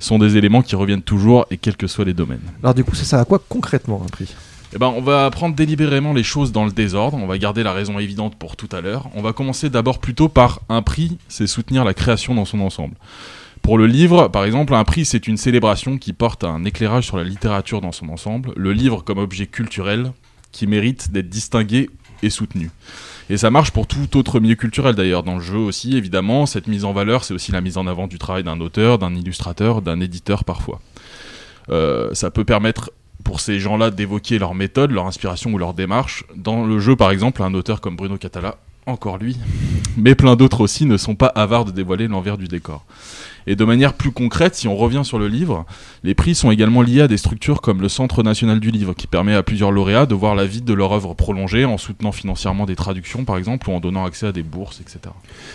Ce 0.00 0.08
sont 0.08 0.18
des 0.18 0.36
éléments 0.36 0.62
qui 0.62 0.74
reviennent 0.74 1.02
toujours 1.02 1.46
et 1.50 1.56
quels 1.56 1.76
que 1.76 1.86
soient 1.86 2.04
les 2.04 2.14
domaines. 2.14 2.40
Alors 2.62 2.74
du 2.74 2.84
coup, 2.84 2.94
ça 2.94 3.04
sert 3.04 3.18
à 3.18 3.24
quoi 3.24 3.40
concrètement 3.48 4.02
un 4.04 4.08
prix? 4.08 4.34
Eh 4.74 4.78
ben, 4.78 4.92
on 4.94 5.00
va 5.00 5.30
prendre 5.30 5.54
délibérément 5.54 6.12
les 6.12 6.24
choses 6.24 6.52
dans 6.52 6.64
le 6.64 6.72
désordre. 6.72 7.16
On 7.16 7.26
va 7.26 7.38
garder 7.38 7.62
la 7.62 7.72
raison 7.72 7.98
évidente 7.98 8.34
pour 8.36 8.56
tout 8.56 8.68
à 8.72 8.80
l'heure. 8.80 9.08
On 9.14 9.22
va 9.22 9.32
commencer 9.32 9.70
d'abord 9.70 10.00
plutôt 10.00 10.28
par 10.28 10.60
un 10.68 10.82
prix, 10.82 11.18
c'est 11.28 11.46
soutenir 11.46 11.84
la 11.84 11.94
création 11.94 12.34
dans 12.34 12.44
son 12.44 12.60
ensemble. 12.60 12.94
Pour 13.62 13.78
le 13.78 13.86
livre, 13.86 14.28
par 14.28 14.44
exemple, 14.44 14.74
un 14.74 14.84
prix, 14.84 15.04
c'est 15.04 15.26
une 15.26 15.36
célébration 15.36 15.98
qui 15.98 16.12
porte 16.12 16.44
un 16.44 16.64
éclairage 16.64 17.06
sur 17.06 17.16
la 17.16 17.24
littérature 17.24 17.80
dans 17.80 17.92
son 17.92 18.08
ensemble, 18.10 18.52
le 18.56 18.72
livre 18.72 19.02
comme 19.02 19.18
objet 19.18 19.46
culturel 19.46 20.12
qui 20.52 20.66
mérite 20.66 21.10
d'être 21.10 21.28
distingué 21.28 21.90
et 22.22 22.30
soutenu. 22.30 22.70
Et 23.28 23.36
ça 23.36 23.50
marche 23.50 23.72
pour 23.72 23.86
tout 23.86 24.16
autre 24.16 24.38
milieu 24.38 24.54
culturel 24.54 24.94
d'ailleurs. 24.94 25.24
Dans 25.24 25.36
le 25.36 25.40
jeu 25.40 25.58
aussi, 25.58 25.96
évidemment, 25.96 26.46
cette 26.46 26.68
mise 26.68 26.84
en 26.84 26.92
valeur, 26.92 27.24
c'est 27.24 27.34
aussi 27.34 27.50
la 27.50 27.60
mise 27.60 27.76
en 27.76 27.86
avant 27.86 28.06
du 28.06 28.18
travail 28.18 28.44
d'un 28.44 28.60
auteur, 28.60 28.98
d'un 28.98 29.14
illustrateur, 29.14 29.82
d'un 29.82 30.00
éditeur 30.00 30.44
parfois. 30.44 30.80
Euh, 31.70 32.10
ça 32.12 32.30
peut 32.30 32.44
permettre 32.44 32.92
pour 33.24 33.40
ces 33.40 33.58
gens-là 33.58 33.90
d'évoquer 33.90 34.38
leur 34.38 34.54
méthode, 34.54 34.92
leur 34.92 35.06
inspiration 35.06 35.52
ou 35.52 35.58
leur 35.58 35.74
démarche. 35.74 36.24
Dans 36.36 36.64
le 36.64 36.78
jeu, 36.78 36.94
par 36.94 37.10
exemple, 37.10 37.42
un 37.42 37.54
auteur 37.54 37.80
comme 37.80 37.96
Bruno 37.96 38.16
Catala, 38.16 38.56
encore 38.86 39.18
lui, 39.18 39.36
mais 39.96 40.14
plein 40.14 40.36
d'autres 40.36 40.60
aussi 40.60 40.86
ne 40.86 40.96
sont 40.96 41.16
pas 41.16 41.26
avares 41.26 41.64
de 41.64 41.72
dévoiler 41.72 42.06
l'envers 42.06 42.38
du 42.38 42.46
décor. 42.46 42.84
Et 43.46 43.54
de 43.54 43.64
manière 43.64 43.94
plus 43.94 44.10
concrète, 44.10 44.54
si 44.54 44.66
on 44.66 44.76
revient 44.76 45.02
sur 45.04 45.18
le 45.18 45.28
livre, 45.28 45.66
les 46.02 46.14
prix 46.14 46.34
sont 46.34 46.50
également 46.50 46.82
liés 46.82 47.02
à 47.02 47.08
des 47.08 47.16
structures 47.16 47.60
comme 47.60 47.80
le 47.80 47.88
Centre 47.88 48.22
national 48.22 48.58
du 48.58 48.70
livre, 48.70 48.94
qui 48.94 49.06
permet 49.06 49.34
à 49.34 49.42
plusieurs 49.42 49.70
lauréats 49.70 50.06
de 50.06 50.14
voir 50.14 50.34
la 50.34 50.46
vie 50.46 50.62
de 50.62 50.72
leur 50.72 50.92
œuvre 50.92 51.14
prolongée 51.14 51.64
en 51.64 51.78
soutenant 51.78 52.12
financièrement 52.12 52.66
des 52.66 52.76
traductions, 52.76 53.24
par 53.24 53.36
exemple, 53.36 53.70
ou 53.70 53.72
en 53.72 53.80
donnant 53.80 54.04
accès 54.04 54.26
à 54.26 54.32
des 54.32 54.42
bourses, 54.42 54.80
etc. 54.80 54.98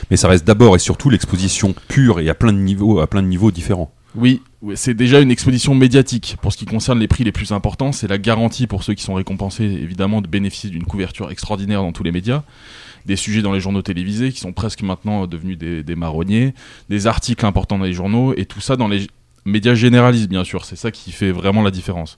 Mais 0.09 0.17
ça 0.17 0.27
reste 0.29 0.45
d'abord 0.45 0.75
et 0.75 0.79
surtout 0.79 1.09
l'exposition 1.09 1.75
pure 1.87 2.19
et 2.19 2.29
à 2.29 2.33
plein 2.33 2.53
de 2.53 2.59
niveaux, 2.59 2.99
à 2.99 3.07
plein 3.07 3.21
de 3.21 3.27
niveaux 3.27 3.51
différents. 3.51 3.91
Oui, 4.15 4.41
c'est 4.75 4.93
déjà 4.93 5.21
une 5.21 5.31
exposition 5.31 5.73
médiatique. 5.73 6.37
Pour 6.41 6.51
ce 6.51 6.57
qui 6.57 6.65
concerne 6.65 6.99
les 6.99 7.07
prix 7.07 7.23
les 7.23 7.31
plus 7.31 7.51
importants, 7.51 7.91
c'est 7.91 8.07
la 8.07 8.17
garantie 8.17 8.67
pour 8.67 8.83
ceux 8.83 8.93
qui 8.93 9.03
sont 9.03 9.13
récompensés, 9.13 9.63
évidemment, 9.63 10.21
de 10.21 10.27
bénéficier 10.27 10.69
d'une 10.69 10.83
couverture 10.83 11.31
extraordinaire 11.31 11.81
dans 11.81 11.93
tous 11.93 12.03
les 12.03 12.11
médias 12.11 12.43
des 13.05 13.15
sujets 13.15 13.41
dans 13.41 13.53
les 13.53 13.59
journaux 13.59 13.81
télévisés 13.81 14.31
qui 14.31 14.39
sont 14.39 14.53
presque 14.53 14.81
maintenant 14.81 15.27
devenus 15.27 15.57
des, 15.57 15.95
marronniers, 15.95 16.53
des 16.89 17.07
articles 17.07 17.45
importants 17.45 17.77
dans 17.77 17.85
les 17.85 17.93
journaux, 17.93 18.33
et 18.35 18.45
tout 18.45 18.61
ça 18.61 18.75
dans 18.75 18.87
les 18.87 19.07
médias 19.45 19.73
généralistes, 19.73 20.29
bien 20.29 20.43
sûr. 20.43 20.65
C'est 20.65 20.75
ça 20.75 20.91
qui 20.91 21.11
fait 21.11 21.31
vraiment 21.31 21.63
la 21.63 21.71
différence. 21.71 22.17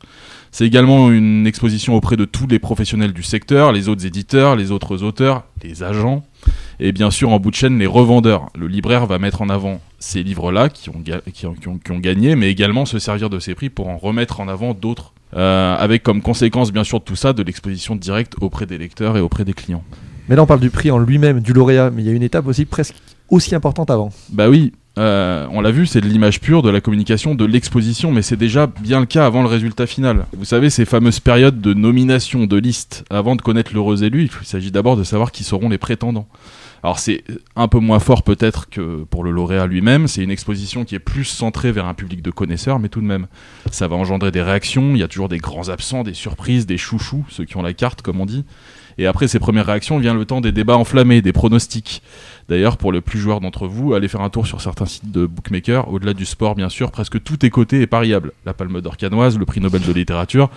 C'est 0.52 0.66
également 0.66 1.12
une 1.12 1.48
exposition 1.48 1.96
auprès 1.96 2.18
de 2.18 2.26
tous 2.26 2.48
les 2.48 2.60
professionnels 2.60 3.14
du 3.14 3.24
secteur, 3.24 3.72
les 3.72 3.88
autres 3.88 4.06
éditeurs, 4.06 4.56
les 4.56 4.72
autres 4.72 5.04
auteurs, 5.04 5.44
les 5.64 5.84
agents, 5.84 6.24
et 6.80 6.92
bien 6.92 7.12
sûr 7.12 7.32
en 7.32 7.40
bout 7.40 7.52
de 7.52 7.56
chaîne 7.56 7.80
les 7.80 7.88
revendeurs. 7.88 8.50
Le 8.58 8.68
libraire 8.68 9.06
va 9.06 9.20
mettre 9.20 9.42
en 9.42 9.50
avant 9.50 9.82
ces 10.00 10.22
livres-là 10.22 10.70
qui 10.70 10.90
ont 10.90 12.00
gagné, 12.00 12.36
mais 12.36 12.52
également 12.52 12.86
se 12.86 13.00
servir 13.00 13.30
de 13.30 13.40
ces 13.40 13.56
prix 13.56 13.70
pour 13.70 13.88
en 13.88 13.98
remettre 13.98 14.42
en 14.42 14.48
avant 14.48 14.74
d'autres, 14.74 15.14
euh, 15.36 15.76
avec 15.78 16.04
comme 16.04 16.22
conséquence 16.22 16.72
bien 16.72 16.84
sûr 16.84 17.00
de 17.00 17.06
tout 17.06 17.16
ça 17.16 17.34
de 17.34 17.42
l'exposition 17.42 17.96
directe 17.96 18.36
auprès 18.42 18.66
des 18.66 18.78
lecteurs 18.78 19.18
et 19.18 19.22
auprès 19.22 19.46
des 19.46 19.54
clients. 19.54 19.84
Mais 20.30 20.36
là, 20.36 20.44
on 20.44 20.46
parle 20.46 20.62
du 20.62 20.70
prix 20.70 20.92
en 20.92 21.00
lui-même, 21.00 21.42
du 21.42 21.54
lauréat, 21.54 21.92
mais 21.92 22.02
il 22.02 22.06
y 22.06 22.10
a 22.10 22.14
une 22.14 22.24
étape 22.24 22.48
aussi 22.48 22.66
presque 22.66 22.96
aussi 23.30 23.56
importante 23.56 23.90
avant. 23.90 24.12
Bah 24.30 24.50
oui, 24.50 24.74
euh, 25.00 25.48
on 25.52 25.62
l'a 25.62 25.72
vu, 25.72 25.88
c'est 25.88 26.02
de 26.02 26.08
l'image 26.08 26.40
pure, 26.40 26.62
de 26.62 26.70
la 26.70 26.80
communication, 26.80 27.34
de 27.34 27.46
l'exposition, 27.46 28.12
mais 28.12 28.22
c'est 28.22 28.38
déjà 28.38 28.68
bien 28.68 29.00
le 29.00 29.06
cas 29.06 29.26
avant 29.26 29.42
le 29.42 29.48
résultat 29.48 29.88
final. 29.88 30.26
Vous 30.38 30.46
savez, 30.46 30.70
ces 30.70 30.86
fameuses 30.86 31.20
périodes 31.20 31.62
de 31.62 31.74
nomination, 31.74 32.46
de 32.46 32.58
liste, 32.58 33.04
avant 33.10 33.36
de 33.36 33.42
connaître 33.42 33.74
l'heureux 33.74 34.04
élu, 34.04 34.30
il 34.42 34.46
s'agit 34.46 34.72
d'abord 34.72 34.96
de 34.96 35.04
savoir 35.04 35.32
qui 35.32 35.44
seront 35.44 35.68
les 35.68 35.80
prétendants. 35.80 36.28
Alors 36.84 37.00
c'est 37.00 37.24
un 37.56 37.70
peu 37.70 37.80
moins 37.80 38.00
fort 38.00 38.24
peut-être 38.24 38.70
que 38.70 39.06
pour 39.06 39.24
le 39.24 39.32
lauréat 39.32 39.68
lui-même, 39.68 40.10
c'est 40.10 40.22
une 40.22 40.32
exposition 40.32 40.84
qui 40.84 40.96
est 40.96 41.00
plus 41.00 41.24
centrée 41.24 41.72
vers 41.72 41.86
un 41.86 41.94
public 41.94 42.22
de 42.22 42.30
connaisseurs, 42.30 42.78
mais 42.78 42.90
tout 42.90 43.00
de 43.00 43.06
même, 43.06 43.28
ça 43.72 43.88
va 43.88 43.96
engendrer 43.96 44.32
des 44.32 44.42
réactions, 44.42 44.92
il 44.94 44.98
y 44.98 45.04
a 45.04 45.08
toujours 45.08 45.30
des 45.30 45.38
grands 45.38 45.70
absents, 45.70 46.04
des 46.04 46.14
surprises, 46.14 46.66
des 46.66 46.78
chouchous, 46.78 47.24
ceux 47.30 47.46
qui 47.46 47.56
ont 47.56 47.62
la 47.62 47.74
carte 47.74 48.02
comme 48.02 48.20
on 48.20 48.26
dit. 48.26 48.44
Et 48.98 49.06
après 49.08 49.28
ces 49.28 49.40
premières 49.40 49.66
réactions 49.66 49.98
vient 49.98 50.14
le 50.14 50.26
temps 50.26 50.42
des 50.42 50.52
débats 50.52 50.78
enflammés, 50.78 51.22
des 51.22 51.34
pronostics. 51.34 52.02
D'ailleurs, 52.50 52.78
pour 52.78 52.92
le 52.92 53.02
plus 53.02 53.20
joueur 53.20 53.40
d'entre 53.40 53.68
vous, 53.68 53.94
allez 53.94 54.08
faire 54.08 54.22
un 54.22 54.30
tour 54.30 54.48
sur 54.48 54.62
certains 54.62 54.86
sites 54.86 55.12
de 55.12 55.26
bookmakers. 55.26 55.92
Au-delà 55.92 56.14
du 56.14 56.26
sport, 56.26 56.56
bien 56.56 56.70
sûr, 56.70 56.92
presque 56.92 57.24
tout 57.24 57.46
est 57.46 57.50
coté 57.50 57.82
et 57.82 57.88
pariable. 57.88 58.32
La 58.46 58.54
Palme 58.54 58.82
d'Or 58.82 58.98
canoise, 58.98 59.38
le 59.38 59.46
prix 59.46 59.62
Nobel 59.62 59.82
de 59.82 59.94
littérature. 59.94 60.50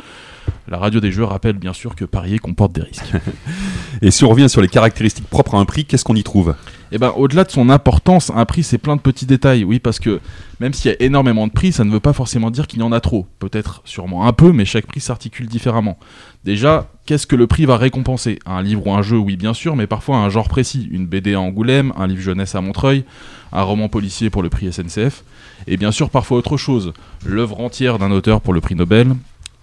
La 0.69 0.79
radio 0.79 0.99
des 1.01 1.13
jeux 1.13 1.25
rappelle 1.25 1.57
bien 1.57 1.73
sûr 1.73 1.95
que 1.95 2.05
parier 2.05 2.39
comporte 2.39 2.73
des 2.73 2.83
risques. 2.83 3.13
et 4.03 4.11
si 4.11 4.25
on 4.25 4.29
revient 4.29 4.49
sur 4.49 4.61
les 4.61 4.69
caractéristiques 4.69 5.29
propres 5.29 5.55
à 5.55 5.59
un 5.59 5.65
prix, 5.65 5.85
qu'est-ce 5.85 6.05
qu'on 6.05 6.17
y 6.17 6.25
trouve? 6.25 6.55
Eh 6.93 6.99
ben, 6.99 7.13
au-delà 7.17 7.45
de 7.45 7.51
son 7.51 7.69
importance, 7.69 8.31
un 8.35 8.45
prix 8.45 8.63
c'est 8.63 8.79
plein 8.79 8.97
de 8.97 9.01
petits 9.01 9.27
détails. 9.27 9.65
Oui, 9.65 9.79
parce 9.79 9.99
que 9.99 10.21
même 10.61 10.73
s'il 10.73 10.91
y 10.91 10.95
a 10.95 11.03
énormément 11.03 11.47
de 11.47 11.53
prix, 11.53 11.73
ça 11.73 11.85
ne 11.85 11.91
veut 11.91 12.01
pas 12.01 12.13
forcément 12.13 12.51
dire 12.51 12.67
qu'il 12.67 12.81
y 12.81 12.83
en 12.83 12.93
a 12.93 13.01
trop. 13.01 13.27
Peut-être 13.39 13.83
sûrement 13.85 14.27
un 14.27 14.33
peu, 14.33 14.53
mais 14.53 14.65
chaque 14.65 14.87
prix 14.87 15.01
s'articule 15.01 15.47
différemment. 15.47 15.99
Déjà, 16.45 16.89
qu'est-ce 17.05 17.27
que 17.27 17.37
le 17.37 17.47
prix 17.47 17.65
va 17.65 17.77
récompenser? 17.77 18.39
Un 18.47 18.63
livre 18.63 18.87
ou 18.87 18.93
un 18.93 19.03
jeu, 19.03 19.19
oui 19.19 19.37
bien 19.37 19.55
sûr, 19.55 19.75
mais 19.75 19.87
parfois 19.87 20.19
un 20.19 20.29
genre 20.29 20.49
précis. 20.49 20.89
Une 20.91 21.07
BD 21.07 21.35
à 21.35 21.41
Angoulême, 21.41 21.93
un 21.97 22.07
livre 22.07 22.23
jeunesse 22.23 22.55
à 22.55 22.61
Montreuil, 22.61 23.05
un 23.53 23.63
roman 23.63 23.89
policier 23.89 24.31
pour 24.31 24.43
le 24.43 24.49
prix 24.49 24.73
SNCF, 24.73 25.25
et 25.67 25.77
bien 25.77 25.91
sûr 25.91 26.11
parfois 26.11 26.39
autre 26.39 26.57
chose. 26.57 26.93
L'œuvre 27.25 27.61
entière 27.61 27.99
d'un 27.99 28.13
auteur 28.13 28.41
pour 28.41 28.53
le 28.53 28.61
prix 28.61 28.75
Nobel, 28.77 29.15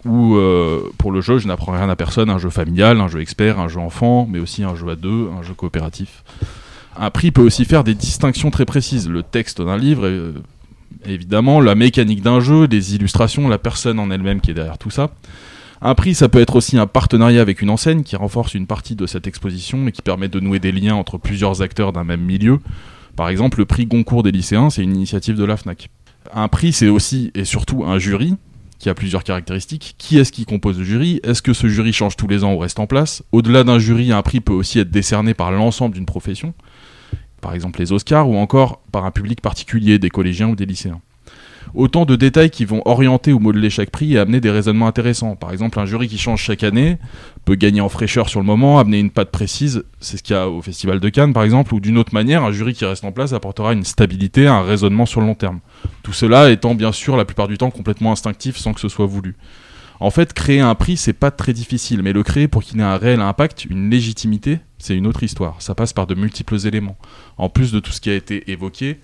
ou 0.06 0.36
euh, 0.36 0.92
pour 0.98 1.12
le 1.12 1.22
jeu, 1.22 1.38
je 1.38 1.48
n'apprends 1.48 1.72
rien 1.72 1.90
à 1.90 1.96
personne, 1.96 2.30
un 2.30 2.38
jeu 2.38 2.50
familial, 2.50 3.00
un 3.00 3.08
jeu 3.08 3.22
expert, 3.22 3.60
un 3.60 3.68
jeu 3.68 3.80
enfant, 3.80 4.28
mais 4.30 4.40
aussi 4.40 4.64
un 4.64 4.76
jeu 4.76 4.90
à 4.90 4.96
deux, 4.96 5.30
un 5.38 5.44
jeu 5.44 5.54
coopératif. 5.54 6.24
Un 6.98 7.10
prix 7.10 7.32
peut 7.32 7.42
aussi 7.42 7.66
faire 7.66 7.84
des 7.84 7.96
distinctions 7.96 8.52
très 8.52 8.66
précises. 8.66 9.10
Le 9.10 9.24
texte 9.24 9.62
d'un 9.62 9.78
livre, 9.78 10.06
euh, 10.06 10.34
évidemment, 11.06 11.62
la 11.62 11.76
mécanique 11.76 12.22
d'un 12.22 12.40
jeu, 12.40 12.68
les 12.68 12.96
illustrations, 12.96 13.48
la 13.48 13.58
personne 13.58 14.00
en 14.00 14.12
elle-même 14.12 14.42
qui 14.42 14.52
est 14.52 14.54
derrière 14.54 14.78
tout 14.78 14.92
ça. 14.92 15.10
Un 15.82 15.96
prix, 15.96 16.16
ça 16.16 16.30
peut 16.30 16.40
être 16.40 16.56
aussi 16.56 16.78
un 16.78 16.88
partenariat 16.88 17.42
avec 17.42 17.62
une 17.62 17.70
enseigne 17.70 18.04
qui 18.04 18.16
renforce 18.16 18.54
une 18.54 18.68
partie 18.68 18.96
de 18.96 19.06
cette 19.06 19.28
exposition 19.28 19.88
et 19.88 19.92
qui 19.92 20.02
permet 20.02 20.30
de 20.30 20.40
nouer 20.40 20.60
des 20.60 20.72
liens 20.72 20.96
entre 20.96 21.18
plusieurs 21.18 21.62
acteurs 21.62 21.92
d'un 21.92 22.04
même 22.04 22.22
milieu. 22.22 22.60
Par 23.16 23.30
exemple, 23.30 23.60
le 23.60 23.66
prix 23.66 23.86
Goncourt 23.86 24.24
des 24.24 24.32
lycéens, 24.32 24.70
c'est 24.70 24.84
une 24.84 24.96
initiative 24.96 25.36
de 25.36 25.44
la 25.44 25.58
FNAC. 25.58 25.90
Un 26.34 26.48
prix, 26.48 26.72
c'est 26.72 26.88
aussi 26.88 27.32
et 27.36 27.44
surtout 27.44 27.84
un 27.84 28.00
jury 28.00 28.36
qui 28.84 28.90
a 28.90 28.94
plusieurs 28.94 29.24
caractéristiques. 29.24 29.96
Qui 29.98 30.20
est-ce 30.20 30.34
qui 30.34 30.44
compose 30.44 30.78
le 30.78 30.84
jury? 30.84 31.22
Est-ce 31.24 31.42
que 31.42 31.54
ce 31.54 31.68
jury 31.68 31.94
change 31.94 32.18
tous 32.18 32.28
les 32.28 32.44
ans 32.44 32.54
ou 32.54 32.58
reste 32.58 32.80
en 32.80 32.86
place? 32.86 33.24
Au-delà 33.32 33.64
d'un 33.64 33.80
jury, 33.80 34.12
un 34.12 34.22
prix 34.22 34.42
peut 34.42 34.52
aussi 34.52 34.78
être 34.78 34.92
décerné 34.92 35.34
par 35.34 35.54
l'ensemble 35.54 35.96
d'une 35.96 36.06
profession, 36.06 36.54
par 37.40 37.54
exemple 37.54 37.80
les 37.80 37.94
Oscars, 37.94 38.30
ou 38.30 38.36
encore 38.36 38.82
par 38.92 39.06
un 39.06 39.12
public 39.12 39.40
particulier, 39.40 40.00
des 40.00 40.10
collégiens 40.10 40.50
ou 40.50 40.58
des 40.58 40.66
lycéens. 40.66 41.00
Autant 41.76 42.06
de 42.06 42.16
détails 42.16 42.52
qui 42.52 42.66
vont 42.66 42.84
orienter 42.86 43.34
ou 43.34 43.40
modeler 43.40 43.72
chaque 43.72 43.90
prix 43.90 44.14
et 44.14 44.20
amener 44.20 44.40
des 44.40 44.52
raisonnements 44.52 44.86
intéressants. 44.86 45.36
Par 45.36 45.52
exemple, 45.52 45.80
un 45.80 45.86
jury 45.88 46.08
qui 46.08 46.20
change 46.20 46.42
chaque 46.42 46.64
année 46.64 46.98
peut 47.46 47.56
gagner 47.56 47.82
en 47.82 47.90
fraîcheur 47.90 48.30
sur 48.30 48.40
le 48.40 48.46
moment, 48.46 48.78
amener 48.78 49.00
une 49.00 49.10
patte 49.10 49.32
précise, 49.32 49.84
c'est 50.00 50.18
ce 50.18 50.24
qu'il 50.24 50.36
y 50.36 50.40
a 50.40 50.48
au 50.48 50.62
Festival 50.62 51.00
de 51.00 51.10
Cannes 51.10 51.34
par 51.34 51.44
exemple, 51.44 51.74
ou 51.74 51.80
d'une 51.80 51.98
autre 51.98 52.14
manière, 52.14 52.44
un 52.44 52.52
jury 52.52 52.74
qui 52.74 52.86
reste 52.86 53.04
en 53.04 53.12
place 53.12 53.34
apportera 53.34 53.74
une 53.74 53.86
stabilité, 53.86 54.46
un 54.46 54.62
raisonnement 54.62 55.08
sur 55.08 55.20
le 55.20 55.28
long 55.28 55.36
terme. 55.36 55.62
Tout 56.04 56.14
cela 56.14 56.52
étant 56.52 56.76
bien 56.76 56.92
sûr 56.92 57.18
la 57.18 57.26
plupart 57.26 57.48
du 57.48 57.58
temps 57.58 57.72
complètement 57.72 58.12
instinctif 58.12 58.58
sans 58.58 58.74
que 58.74 58.80
ce 58.80 58.88
soit 58.88 59.08
voulu. 59.08 59.36
En 60.00 60.12
fait, 60.12 60.34
créer 60.34 60.60
un 60.60 60.76
prix, 60.76 60.98
c'est 60.98 61.14
pas 61.14 61.32
très 61.32 61.54
difficile, 61.54 62.04
mais 62.04 62.14
le 62.14 62.24
créer 62.24 62.48
pour 62.48 62.62
qu'il 62.62 62.80
ait 62.80 62.84
un 62.84 62.98
réel 62.98 63.22
impact, 63.22 63.66
une 63.66 63.90
légitimité, 63.90 64.60
c'est 64.78 64.96
une 64.96 65.08
autre 65.08 65.24
histoire. 65.24 65.62
Ça 65.62 65.76
passe 65.76 65.94
par 65.94 66.08
de 66.08 66.14
multiples 66.14 66.68
éléments. 66.68 66.98
En 67.38 67.50
plus 67.50 67.72
de 67.72 67.80
tout 67.80 67.92
ce 67.92 68.02
qui 68.02 68.10
a 68.10 68.16
été 68.16 68.52
évoqué, 68.52 69.00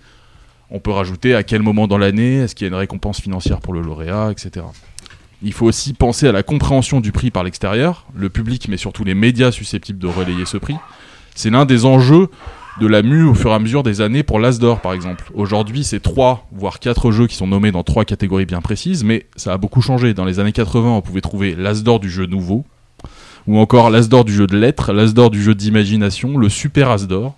on 0.71 0.79
peut 0.79 0.91
rajouter 0.91 1.35
à 1.35 1.43
quel 1.43 1.61
moment 1.61 1.87
dans 1.87 1.97
l'année, 1.97 2.35
est-ce 2.37 2.55
qu'il 2.55 2.65
y 2.65 2.69
a 2.69 2.73
une 2.73 2.79
récompense 2.79 3.21
financière 3.21 3.59
pour 3.59 3.73
le 3.73 3.81
lauréat, 3.81 4.31
etc. 4.31 4.65
Il 5.41 5.53
faut 5.53 5.65
aussi 5.65 5.93
penser 5.93 6.27
à 6.27 6.31
la 6.31 6.43
compréhension 6.43 6.99
du 6.99 7.11
prix 7.11 7.31
par 7.31 7.43
l'extérieur, 7.43 8.05
le 8.13 8.29
public, 8.29 8.67
mais 8.67 8.77
surtout 8.77 9.03
les 9.03 9.15
médias 9.15 9.51
susceptibles 9.51 9.99
de 9.99 10.07
relayer 10.07 10.45
ce 10.45 10.57
prix. 10.57 10.75
C'est 11.33 11.49
l'un 11.49 11.65
des 11.65 11.85
enjeux 11.85 12.29
de 12.79 12.87
la 12.87 13.01
mue 13.01 13.23
au 13.23 13.33
fur 13.33 13.51
et 13.51 13.53
à 13.53 13.59
mesure 13.59 13.83
des 13.83 14.01
années 14.01 14.23
pour 14.23 14.39
l'As 14.39 14.59
d'or, 14.59 14.81
par 14.81 14.93
exemple. 14.93 15.31
Aujourd'hui, 15.33 15.83
c'est 15.83 15.99
trois, 15.99 16.47
voire 16.51 16.79
quatre 16.79 17.11
jeux 17.11 17.27
qui 17.27 17.35
sont 17.35 17.47
nommés 17.47 17.71
dans 17.71 17.83
trois 17.83 18.05
catégories 18.05 18.45
bien 18.45 18.61
précises, 18.61 19.03
mais 19.03 19.25
ça 19.35 19.53
a 19.53 19.57
beaucoup 19.57 19.81
changé. 19.81 20.13
Dans 20.13 20.25
les 20.25 20.39
années 20.39 20.51
80, 20.51 20.89
on 20.89 21.01
pouvait 21.01 21.21
trouver 21.21 21.55
l'As 21.55 21.83
d'or 21.83 21.99
du 21.99 22.09
jeu 22.09 22.25
nouveau, 22.25 22.65
ou 23.47 23.57
encore 23.57 23.89
l'As 23.89 24.07
d'or 24.07 24.25
du 24.25 24.33
jeu 24.33 24.47
de 24.47 24.57
lettres, 24.57 24.93
l'As 24.93 25.13
d'or 25.13 25.29
du 25.29 25.41
jeu 25.41 25.55
d'imagination, 25.55 26.37
le 26.37 26.49
Super 26.49 26.89
As 26.89 27.07
d'or. 27.07 27.35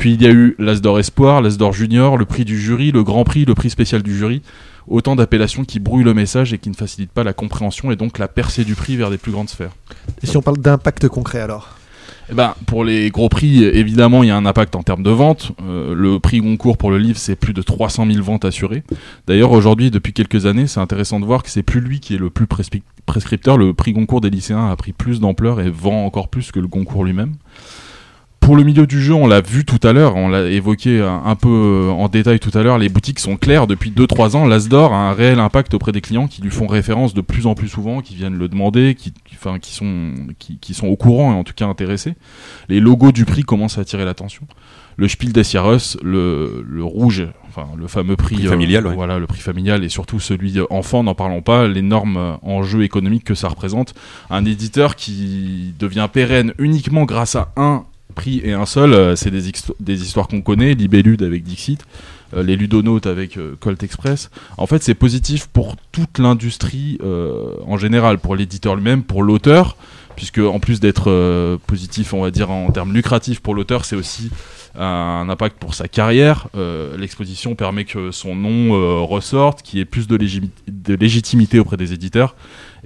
Puis 0.00 0.14
il 0.14 0.22
y 0.22 0.26
a 0.26 0.30
eu 0.30 0.56
l'As 0.58 0.80
d'or 0.80 0.98
Espoir, 0.98 1.42
l'As 1.42 1.58
d'or 1.58 1.74
Junior, 1.74 2.16
le 2.16 2.24
prix 2.24 2.46
du 2.46 2.58
jury, 2.58 2.90
le 2.90 3.04
Grand 3.04 3.22
Prix, 3.22 3.44
le 3.44 3.54
prix 3.54 3.68
spécial 3.68 4.02
du 4.02 4.16
jury. 4.16 4.40
Autant 4.88 5.14
d'appellations 5.14 5.62
qui 5.66 5.78
brouillent 5.78 6.04
le 6.04 6.14
message 6.14 6.54
et 6.54 6.58
qui 6.58 6.70
ne 6.70 6.74
facilitent 6.74 7.12
pas 7.12 7.22
la 7.22 7.34
compréhension 7.34 7.90
et 7.90 7.96
donc 7.96 8.18
la 8.18 8.26
percée 8.26 8.64
du 8.64 8.74
prix 8.74 8.96
vers 8.96 9.10
des 9.10 9.18
plus 9.18 9.30
grandes 9.30 9.50
sphères. 9.50 9.72
Et 10.22 10.26
si 10.26 10.38
on 10.38 10.40
parle 10.40 10.56
d'impact 10.56 11.06
concret 11.08 11.40
alors? 11.40 11.76
Eh 12.30 12.34
ben, 12.34 12.54
pour 12.64 12.82
les 12.82 13.10
gros 13.10 13.28
prix, 13.28 13.62
évidemment, 13.62 14.22
il 14.22 14.28
y 14.28 14.30
a 14.30 14.36
un 14.38 14.46
impact 14.46 14.74
en 14.74 14.82
termes 14.82 15.02
de 15.02 15.10
vente. 15.10 15.52
Euh, 15.62 15.94
le 15.94 16.18
prix 16.18 16.40
Goncourt 16.40 16.78
pour 16.78 16.90
le 16.90 16.96
livre, 16.96 17.18
c'est 17.18 17.36
plus 17.36 17.52
de 17.52 17.60
300 17.60 18.06
000 18.10 18.24
ventes 18.24 18.46
assurées. 18.46 18.84
D'ailleurs, 19.26 19.52
aujourd'hui, 19.52 19.90
depuis 19.90 20.14
quelques 20.14 20.46
années, 20.46 20.66
c'est 20.66 20.80
intéressant 20.80 21.20
de 21.20 21.26
voir 21.26 21.42
que 21.42 21.50
c'est 21.50 21.62
plus 21.62 21.82
lui 21.82 22.00
qui 22.00 22.14
est 22.14 22.18
le 22.18 22.30
plus 22.30 22.46
prescripteur. 23.04 23.58
Le 23.58 23.74
prix 23.74 23.92
Goncourt 23.92 24.22
des 24.22 24.30
lycéens 24.30 24.70
a 24.70 24.76
pris 24.76 24.94
plus 24.94 25.20
d'ampleur 25.20 25.60
et 25.60 25.68
vend 25.68 26.06
encore 26.06 26.28
plus 26.28 26.52
que 26.52 26.58
le 26.58 26.68
Goncourt 26.68 27.04
lui-même. 27.04 27.34
Pour 28.40 28.56
le 28.56 28.64
milieu 28.64 28.86
du 28.86 29.02
jeu, 29.02 29.12
on 29.12 29.26
l'a 29.26 29.42
vu 29.42 29.64
tout 29.64 29.78
à 29.86 29.92
l'heure, 29.92 30.16
on 30.16 30.28
l'a 30.28 30.48
évoqué 30.48 31.00
un 31.00 31.36
peu 31.36 31.48
euh, 31.48 31.90
en 31.90 32.08
détail 32.08 32.40
tout 32.40 32.56
à 32.58 32.62
l'heure, 32.62 32.78
les 32.78 32.88
boutiques 32.88 33.18
sont 33.18 33.36
claires. 33.36 33.66
Depuis 33.66 33.90
2-3 33.90 34.34
ans, 34.34 34.46
l'Asdor 34.46 34.94
a 34.94 35.10
un 35.10 35.12
réel 35.12 35.38
impact 35.38 35.74
auprès 35.74 35.92
des 35.92 36.00
clients 36.00 36.26
qui 36.26 36.40
lui 36.40 36.50
font 36.50 36.66
référence 36.66 37.12
de 37.12 37.20
plus 37.20 37.46
en 37.46 37.54
plus 37.54 37.68
souvent, 37.68 38.00
qui 38.00 38.14
viennent 38.14 38.38
le 38.38 38.48
demander, 38.48 38.94
qui, 38.94 39.12
enfin, 39.34 39.58
qui, 39.58 39.74
sont, 39.74 40.14
qui, 40.38 40.74
sont 40.74 40.86
au 40.88 40.96
courant 40.96 41.32
et 41.32 41.36
en 41.36 41.44
tout 41.44 41.52
cas 41.54 41.66
intéressés. 41.66 42.14
Les 42.68 42.80
logos 42.80 43.12
du 43.12 43.24
prix 43.26 43.42
commencent 43.42 43.78
à 43.78 43.82
attirer 43.82 44.04
l'attention. 44.04 44.46
Le 44.96 45.06
Spiel 45.06 45.32
des 45.32 45.44
Sierras, 45.44 45.96
le, 46.02 46.64
le 46.68 46.82
rouge, 46.82 47.26
enfin 47.48 47.68
le 47.78 47.86
fameux 47.86 48.16
prix, 48.16 48.42
familial, 48.42 48.86
euh, 48.86 48.92
voilà, 48.92 49.18
le 49.18 49.26
prix 49.26 49.40
familial 49.40 49.84
et 49.84 49.88
surtout 49.88 50.18
celui 50.18 50.58
enfant, 50.70 51.02
n'en 51.02 51.14
parlons 51.14 51.42
pas, 51.42 51.68
l'énorme 51.68 52.38
enjeu 52.42 52.82
économique 52.82 53.24
que 53.24 53.34
ça 53.34 53.48
représente. 53.48 53.94
Un 54.28 54.44
éditeur 54.44 54.96
qui 54.96 55.72
devient 55.78 56.08
pérenne 56.12 56.52
uniquement 56.58 57.04
grâce 57.04 57.36
à 57.36 57.52
un 57.56 57.84
prix 58.10 58.40
et 58.44 58.52
un 58.52 58.66
seul, 58.66 58.92
euh, 58.92 59.16
c'est 59.16 59.30
des, 59.30 60.02
histoires 60.02 60.28
qu'on 60.28 60.42
connaît, 60.42 60.74
Libellude 60.74 61.22
avec 61.22 61.42
Dixit, 61.42 61.84
euh, 62.34 62.42
les 62.42 62.56
Ludonautes 62.56 63.06
avec 63.06 63.36
euh, 63.36 63.56
Colt 63.58 63.82
Express. 63.82 64.30
En 64.56 64.66
fait, 64.66 64.82
c'est 64.82 64.94
positif 64.94 65.46
pour 65.46 65.76
toute 65.92 66.18
l'industrie 66.18 66.98
en 67.66 67.76
général, 67.76 68.18
pour 68.18 68.36
l'éditeur 68.36 68.76
lui-même, 68.76 69.02
pour 69.02 69.22
l'auteur, 69.22 69.76
puisque 70.16 70.38
en 70.38 70.60
plus 70.60 70.80
d'être 70.80 71.58
positif, 71.66 72.12
on 72.12 72.22
va 72.22 72.30
dire 72.30 72.50
en 72.50 72.70
termes 72.70 72.92
lucratifs 72.92 73.40
pour 73.40 73.54
l'auteur, 73.54 73.84
c'est 73.84 73.96
aussi 73.96 74.30
un 74.78 75.26
impact 75.28 75.58
pour 75.58 75.74
sa 75.74 75.88
carrière. 75.88 76.48
L'exposition 76.98 77.54
permet 77.54 77.84
que 77.84 78.10
son 78.10 78.34
nom 78.34 79.06
ressorte, 79.06 79.62
qu'il 79.62 79.78
y 79.78 79.82
ait 79.82 79.86
plus 79.86 80.06
de, 80.06 80.94
légitimité 80.94 81.58
auprès 81.58 81.76
des 81.76 81.92
éditeurs, 81.92 82.34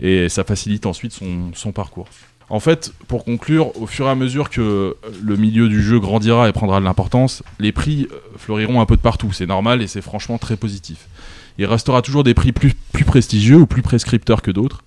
et 0.01 0.29
ça 0.29 0.45
facilite 0.45 0.87
ensuite 0.87 1.19
son 1.55 1.73
parcours. 1.73 2.09
En 2.51 2.61
fait, 2.61 2.93
pour 3.09 3.25
conclure, 3.25 3.81
au 3.81 3.87
fur 3.87 4.07
et 4.07 4.11
à 4.11 4.15
mesure 4.15 4.51
que 4.51 4.97
le 5.23 5.37
milieu 5.37 5.69
du 5.69 5.83
jeu 5.83 5.99
grandira 5.99 6.49
et 6.49 6.53
prendra 6.53 6.79
de 6.79 6.85
l'importance, 6.85 7.43
les 7.59 7.73
prix 7.73 8.07
euh, 8.12 8.16
fleuriront 8.37 8.81
un 8.81 8.87
peu 8.87 8.97
de 8.97 9.01
partout. 9.01 9.33
C'est 9.33 9.47
normal 9.47 9.81
et 9.81 9.87
c'est 9.87 10.03
franchement 10.03 10.37
très 10.39 10.57
positif. 10.57 11.09
Il 11.59 11.66
restera 11.66 12.03
toujours 12.03 12.25
des 12.25 12.35
prix 12.35 12.53
plus, 12.53 12.75
prestigieux 13.07 13.59
ou 13.59 13.66
plus 13.66 13.83
prescripteurs 13.83 14.43
que 14.43 14.51
d'autres. 14.51 14.83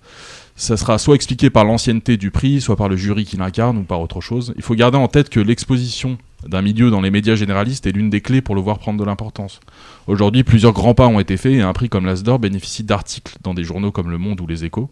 Ça 0.54 0.76
sera 0.76 0.98
soit 0.98 1.14
expliqué 1.14 1.50
par 1.50 1.64
l'ancienneté 1.64 2.16
du 2.16 2.30
prix, 2.30 2.60
soit 2.60 2.76
par 2.76 2.88
le 2.88 2.96
jury 2.96 3.24
qui 3.24 3.36
l'incarne 3.36 3.78
ou 3.78 3.82
par 3.84 4.00
autre 4.00 4.20
chose. 4.20 4.52
Il 4.56 4.62
faut 4.62 4.74
garder 4.74 4.98
en 4.98 5.08
tête 5.08 5.28
que 5.28 5.40
l'exposition 5.40 6.18
d'un 6.46 6.62
milieu 6.62 6.90
dans 6.90 7.00
les 7.00 7.10
médias 7.10 7.36
généralistes 7.36 7.86
est 7.86 7.92
l'une 7.92 8.10
des 8.10 8.20
clés 8.20 8.42
pour 8.42 8.54
le 8.54 8.60
voir 8.60 8.78
prendre 8.78 8.98
de 8.98 9.04
l'importance. 9.04 9.60
Aujourd'hui, 10.06 10.42
plusieurs 10.44 10.72
grands 10.72 10.94
pas 10.94 11.06
ont 11.06 11.20
été 11.20 11.36
faits 11.36 11.54
et 11.54 11.62
un 11.62 11.72
prix 11.72 11.88
comme 11.88 12.06
l'Asdor 12.06 12.38
bénéficie 12.38 12.84
d'articles 12.84 13.36
dans 13.42 13.54
des 13.54 13.64
journaux 13.64 13.92
comme 13.92 14.10
Le 14.10 14.18
Monde 14.18 14.40
ou 14.40 14.46
Les 14.46 14.64
Échos. 14.64 14.90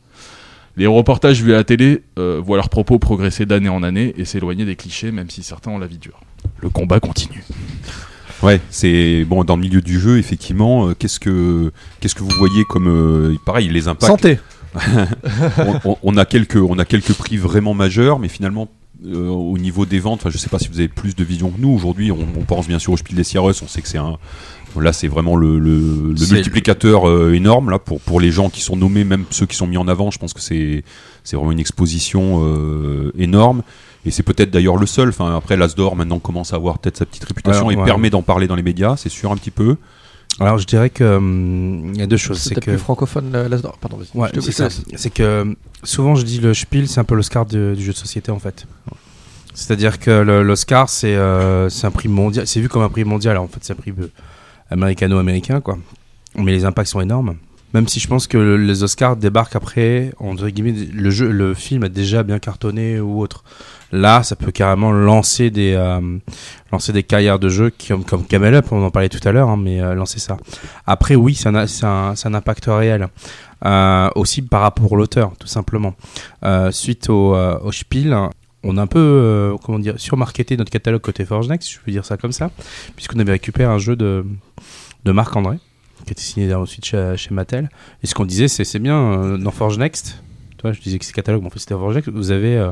Les 0.77 0.86
reportages 0.86 1.43
vus 1.43 1.55
à 1.55 1.57
la 1.57 1.65
télé 1.65 2.03
euh, 2.19 2.39
voient 2.44 2.59
leurs 2.59 2.69
propos 2.69 2.98
progresser 2.98 3.47
d'année 3.47 3.70
en 3.70 3.82
année 3.82 4.12
et 4.19 4.27
s'éloigner 4.27 4.66
des 4.66 4.77
clichés, 4.77 5.11
même 5.11 5.31
si 5.31 5.43
certains 5.43 5.70
ont 5.70 5.78
la 5.78 5.86
vie 5.86 5.97
dure. 5.97 6.20
Le 6.61 6.69
combat 6.69 7.01
continue. 7.01 7.43
Ouais, 8.43 8.61
c'est 8.69 9.24
bon 9.24 9.43
dans 9.44 9.57
le 9.57 9.62
milieu 9.62 9.81
du 9.81 9.98
jeu, 9.98 10.19
effectivement. 10.19 10.89
Euh, 10.89 10.94
qu'est-ce 10.94 11.19
que 11.19 11.73
qu'est-ce 12.01 12.15
que 12.15 12.23
vous 12.23 12.36
voyez 12.39 12.65
comme 12.69 12.89
euh, 12.89 13.35
pareil 13.47 13.70
les 13.70 13.89
impacts? 13.89 14.07
Santé. 14.11 14.39
on, 16.03 16.19
a 16.19 16.27
quelques 16.27 16.57
on 16.57 16.78
a 16.78 16.85
quelques 16.85 17.15
prix 17.15 17.39
vraiment 17.39 17.73
majeurs, 17.73 18.19
mais 18.19 18.28
finalement 18.28 18.69
au 19.05 19.57
niveau 19.59 19.86
des 19.86 19.98
ventes, 19.98 20.20
enfin 20.20 20.31
je 20.31 20.36
sais 20.36 20.48
pas 20.48 20.59
si 20.59 20.69
vous 20.69 20.78
avez 20.78 20.89
plus 20.89 21.15
de 21.15 21.24
vision 21.24 21.51
que 21.51 21.59
nous. 21.59 21.70
Aujourd'hui, 21.70 22.11
on, 22.11 22.43
pense 22.47 22.66
bien 22.66 22.78
sûr 22.78 22.93
au 22.93 22.97
Spiel 22.98 23.16
des 23.16 23.24
Sierras, 23.24 23.59
on 23.62 23.69
sait 23.69 23.81
que 23.81 23.89
c'est 23.89 23.98
un 23.98 24.19
Là, 24.81 24.93
c'est 24.93 25.09
vraiment 25.09 25.36
le, 25.36 25.59
multiplicateur 25.59 27.09
euh, 27.09 27.32
énorme 27.35 27.70
là 27.70 27.78
pour 27.78 28.01
pour 28.01 28.20
les 28.20 28.31
gens 28.31 28.51
qui 28.51 28.61
sont 28.61 28.77
nommés, 28.77 29.05
même 29.05 29.24
ceux 29.31 29.47
qui 29.47 29.57
sont 29.57 29.66
mis 29.66 29.77
en 29.77 29.89
avant. 29.89 30.11
Je 30.11 30.19
pense 30.19 30.32
que 30.32 30.40
c'est 30.40 30.85
c'est 31.24 31.36
vraiment 31.36 31.53
une 31.53 31.61
exposition 31.61 32.43
euh, 32.44 33.12
énorme. 33.19 33.62
Et 34.05 34.11
c'est 34.12 34.23
peut-être 34.23 34.51
d'ailleurs 34.51 34.77
le 34.77 34.86
seul. 34.86 35.09
Enfin, 35.09 35.36
après, 35.36 35.57
l'Asdor 35.57 35.97
maintenant 35.97 36.20
commence 36.20 36.53
à 36.53 36.57
avoir 36.57 36.78
peut-être 36.78 36.97
sa 36.97 37.07
petite 37.07 37.24
réputation 37.24 37.70
et 37.70 37.77
permet 37.77 38.11
d'en 38.11 38.23
parler 38.23 38.47
dans 38.47 38.55
les 38.55 38.62
médias, 38.62 38.97
c'est 38.97 39.09
sûr 39.09 39.32
un 39.32 39.36
petit 39.36 39.51
peu. 39.51 39.77
Alors, 40.39 40.59
je 40.59 40.66
dirais 40.66 40.90
que 40.90 41.16
hum, 41.16 41.93
il 41.94 41.98
y 41.98 42.03
a 42.03 42.07
deux 42.07 42.16
choses. 42.16 42.39
C'est 42.39 42.55
que 42.55 42.70
plus 42.70 42.78
francophone 42.78 43.32
l'Asdor. 43.48 43.78
Pardon. 43.78 43.98
Ouais, 44.15 44.28
c'est 44.40 44.53
ça. 44.53 44.69
C'est 44.97 45.11
que 45.11 45.57
souvent 45.82 46.15
je 46.15 46.24
dis 46.24 46.40
le 46.40 46.55
Spiel, 46.55 46.89
c'est 46.89 47.01
un 47.01 47.05
peu 47.05 47.15
l'Oscar 47.15 47.47
du 47.47 47.74
jeu 47.77 47.93
de 47.93 47.97
société 47.97 48.31
en 48.31 48.39
fait. 48.39 48.66
C'est-à-dire 49.57 49.98
que 49.98 50.11
l'Oscar, 50.11 50.90
c'est 50.90 51.16
euh, 51.16 51.70
c'est 51.70 51.86
un 51.86 51.90
prix 51.90 52.09
mondial. 52.09 52.47
C'est 52.47 52.61
vu 52.61 52.69
comme 52.69 52.82
un 52.82 52.90
prix 52.90 53.05
mondial. 53.05 53.39
En 53.39 53.48
fait, 53.48 53.61
c'est 53.62 53.73
un 53.73 53.77
prix 53.77 53.93
américano-américain, 54.70 55.60
quoi. 55.60 55.78
Mais 56.36 56.52
les 56.52 56.64
impacts 56.64 56.88
sont 56.88 57.01
énormes. 57.01 57.36
Même 57.74 57.88
si 57.88 58.01
je 58.01 58.09
pense 58.09 58.26
que 58.26 58.38
les 58.38 58.82
Oscars 58.82 59.16
débarquent 59.16 59.56
après, 59.56 60.12
entre 60.18 60.48
guillemets, 60.48 60.86
le, 60.94 61.10
jeu, 61.10 61.30
le 61.30 61.52
film 61.52 61.84
a 61.84 61.88
déjà 61.88 62.22
bien 62.22 62.38
cartonné 62.38 63.01
ou 63.01 63.20
autre. 63.20 63.44
Là, 63.93 64.22
ça 64.22 64.34
peut 64.34 64.51
carrément 64.51 64.93
lancer 64.93 65.51
des, 65.51 65.74
euh, 65.74 66.01
lancer 66.72 66.93
des 66.93 67.02
carrières 67.02 67.38
de 67.38 67.48
jeu 67.48 67.70
qui, 67.70 67.93
comme 68.05 68.24
Camel 68.24 68.55
Up, 68.55 68.66
on 68.70 68.82
en 68.82 68.90
parlait 68.90 69.09
tout 69.09 69.26
à 69.28 69.32
l'heure, 69.32 69.48
hein, 69.48 69.59
mais 69.60 69.80
euh, 69.80 69.94
lancer 69.94 70.18
ça. 70.20 70.38
Après, 70.86 71.16
oui, 71.16 71.34
c'est 71.34 71.48
un, 71.48 71.55
un, 71.55 72.34
impact 72.34 72.64
réel. 72.66 73.09
Euh, 73.64 74.10
aussi 74.14 74.43
par 74.43 74.60
rapport 74.60 74.93
à 74.93 74.97
l'auteur, 74.97 75.32
tout 75.38 75.47
simplement. 75.47 75.94
Suite 76.70 77.10
au, 77.10 77.34
au 77.34 77.72
Spiel, 77.72 78.16
on 78.66 78.76
a 78.76 78.82
un 78.82 78.86
peu, 78.86 78.98
euh, 78.98 79.56
comment 79.62 79.78
dire, 79.78 79.98
surmarketé 79.98 80.56
notre 80.56 80.70
catalogue 80.70 81.01
côté 81.01 81.24
Forge 81.24 81.48
Next, 81.48 81.70
je 81.70 81.78
peux 81.84 81.93
dire 81.93 82.05
ça 82.05 82.16
comme 82.16 82.32
ça, 82.32 82.51
puisqu'on 82.97 83.18
avait 83.18 83.32
récupéré 83.32 83.70
un 83.70 83.78
jeu 83.78 83.97
de, 83.97 84.24
Marc 85.05 85.36
André, 85.36 85.59
qui 86.05 86.12
était 86.12 86.20
signé 86.20 86.52
ensuite 86.55 86.84
chez, 86.84 87.14
chez 87.16 87.32
Mattel. 87.32 87.70
Et 88.02 88.06
ce 88.06 88.14
qu'on 88.14 88.24
disait, 88.24 88.48
c'est 88.48 88.64
c'est 88.64 88.78
bien, 88.78 88.97
euh, 88.97 89.38
dans 89.38 89.52
Forge 89.52 89.78
Next, 89.78 90.22
toi, 90.59 90.72
je 90.72 90.80
disais 90.80 90.98
que 90.98 91.05
c'est 91.05 91.12
catalogue, 91.12 91.43
mais 91.43 91.48
en 91.48 91.51
fait 91.51 91.60
c'était 91.60 91.74
Forge 91.74 91.94
Next, 91.94 92.09
vous 92.09 92.30
avez, 92.32 92.56
euh, 92.56 92.70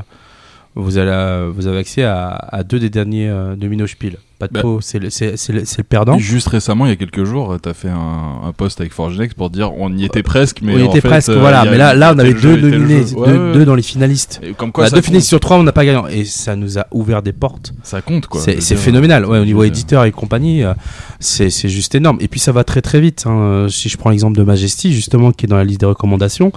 vous 0.75 0.97
avez 0.97 1.77
accès 1.77 2.03
à, 2.03 2.27
à, 2.27 2.63
deux 2.63 2.79
des 2.79 2.89
derniers 2.89 3.33
Domino 3.57 3.87
Spiel. 3.87 4.17
Pas 4.37 4.47
de 4.47 4.53
Bah. 4.53 4.61
pot, 4.63 4.79
c'est 4.81 4.99
le, 4.99 5.09
c'est- 5.09 5.37
c'est 5.37 5.53
le- 5.53 5.63
c'est 5.63 5.77
le 5.77 5.83
perdant. 5.85 6.17
Juste 6.17 6.49
récemment, 6.49 6.85
il 6.85 6.89
y 6.89 6.91
a 6.91 6.97
quelques 6.97 7.23
jours, 7.23 7.55
t'as 7.61 7.73
fait 7.73 7.87
un, 7.87 8.41
un 8.43 8.51
post 8.51 8.81
avec 8.81 8.91
Forge 8.91 9.17
Next 9.17 9.37
pour 9.37 9.49
dire 9.49 9.71
on 9.77 9.95
y 9.95 10.03
était 10.03 10.23
presque, 10.23 10.59
mais 10.61 10.75
on 10.75 10.77
y 10.77 10.83
en 10.83 10.89
était 10.89 10.99
fait, 10.99 11.07
presque, 11.07 11.29
euh, 11.29 11.39
voilà. 11.39 11.61
a- 11.61 11.65
Mais 11.65 11.77
là, 11.77 11.93
là, 11.93 12.11
on 12.13 12.19
avait 12.19 12.33
deux 12.33 12.57
nominés, 12.57 13.05
deux, 13.05 13.13
Ouais, 13.15 13.31
ouais. 13.31 13.53
deux 13.53 13.63
dans 13.63 13.75
les 13.75 13.81
finalistes. 13.81 14.41
Et 14.43 14.51
comme 14.51 14.73
quoi, 14.73 14.89
deux 14.89 14.95
compte. 14.97 15.05
finalistes 15.05 15.29
sur 15.29 15.39
trois, 15.39 15.57
on 15.57 15.63
n'a 15.63 15.71
pas 15.71 15.85
gagnant. 15.85 16.07
Et 16.07 16.25
ça 16.25 16.57
nous 16.57 16.77
a 16.77 16.85
ouvert 16.91 17.21
des 17.21 17.31
portes. 17.31 17.73
Ça 17.83 18.01
compte, 18.01 18.27
quoi. 18.27 18.41
C'est 18.41 18.59
phénoménal. 18.75 19.25
Ouais, 19.25 19.39
au 19.39 19.45
niveau 19.45 19.63
éditeur 19.63 20.03
et 20.03 20.11
compagnie, 20.11 20.63
euh, 20.63 20.73
c'est 21.21 21.49
c'est 21.49 21.69
juste 21.69 21.95
énorme. 21.95 22.17
Et 22.19 22.27
puis 22.27 22.41
ça 22.41 22.51
va 22.51 22.63
très 22.65 22.81
très 22.81 22.99
vite. 22.99 23.23
hein. 23.27 23.31
Euh, 23.39 23.69
Si 23.69 23.87
je 23.87 23.97
prends 23.97 24.09
l'exemple 24.09 24.37
de 24.37 24.43
Majesty, 24.43 24.93
justement, 24.93 25.31
qui 25.31 25.45
est 25.45 25.49
dans 25.49 25.55
la 25.57 25.63
liste 25.63 25.79
des 25.79 25.85
recommandations 25.85 26.51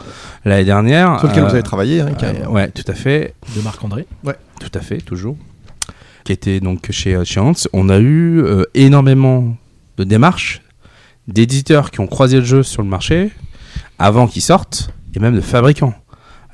l'année 0.45 0.65
dernière. 0.65 1.21
Sur 1.21 1.29
lequel 1.29 1.43
vous 1.45 1.49
euh, 1.51 1.53
avez 1.53 1.63
travaillé, 1.63 2.01
hein, 2.01 2.09
euh, 2.11 2.15
carrément. 2.15 2.51
ouais, 2.53 2.71
tout 2.71 2.85
à 2.89 2.95
fait. 2.95 3.35
De 3.57 3.61
Marc-André. 3.63 4.07
Tout 4.61 4.71
à 4.75 4.81
fait, 4.81 4.99
toujours. 4.99 5.37
Qui 6.29 6.35
était 6.35 6.61
donc 6.61 6.91
chez, 6.91 7.15
euh, 7.15 7.25
chez 7.25 7.41
Hans. 7.41 7.55
On 7.73 7.89
a 7.89 7.97
eu 7.97 8.43
euh, 8.43 8.65
énormément 8.75 9.57
de 9.97 10.05
démarches 10.05 10.61
d'éditeurs 11.27 11.91
qui 11.91 12.01
ont 12.01 12.07
croisé 12.07 12.37
le 12.37 12.45
jeu 12.45 12.63
sur 12.63 12.83
le 12.83 12.89
marché 12.91 13.31
avant 13.99 14.27
qu'il 14.27 14.43
sorte 14.43 14.91
et 15.15 15.21
même 15.21 15.35
de 15.35 15.41
fabricants. 15.41 15.95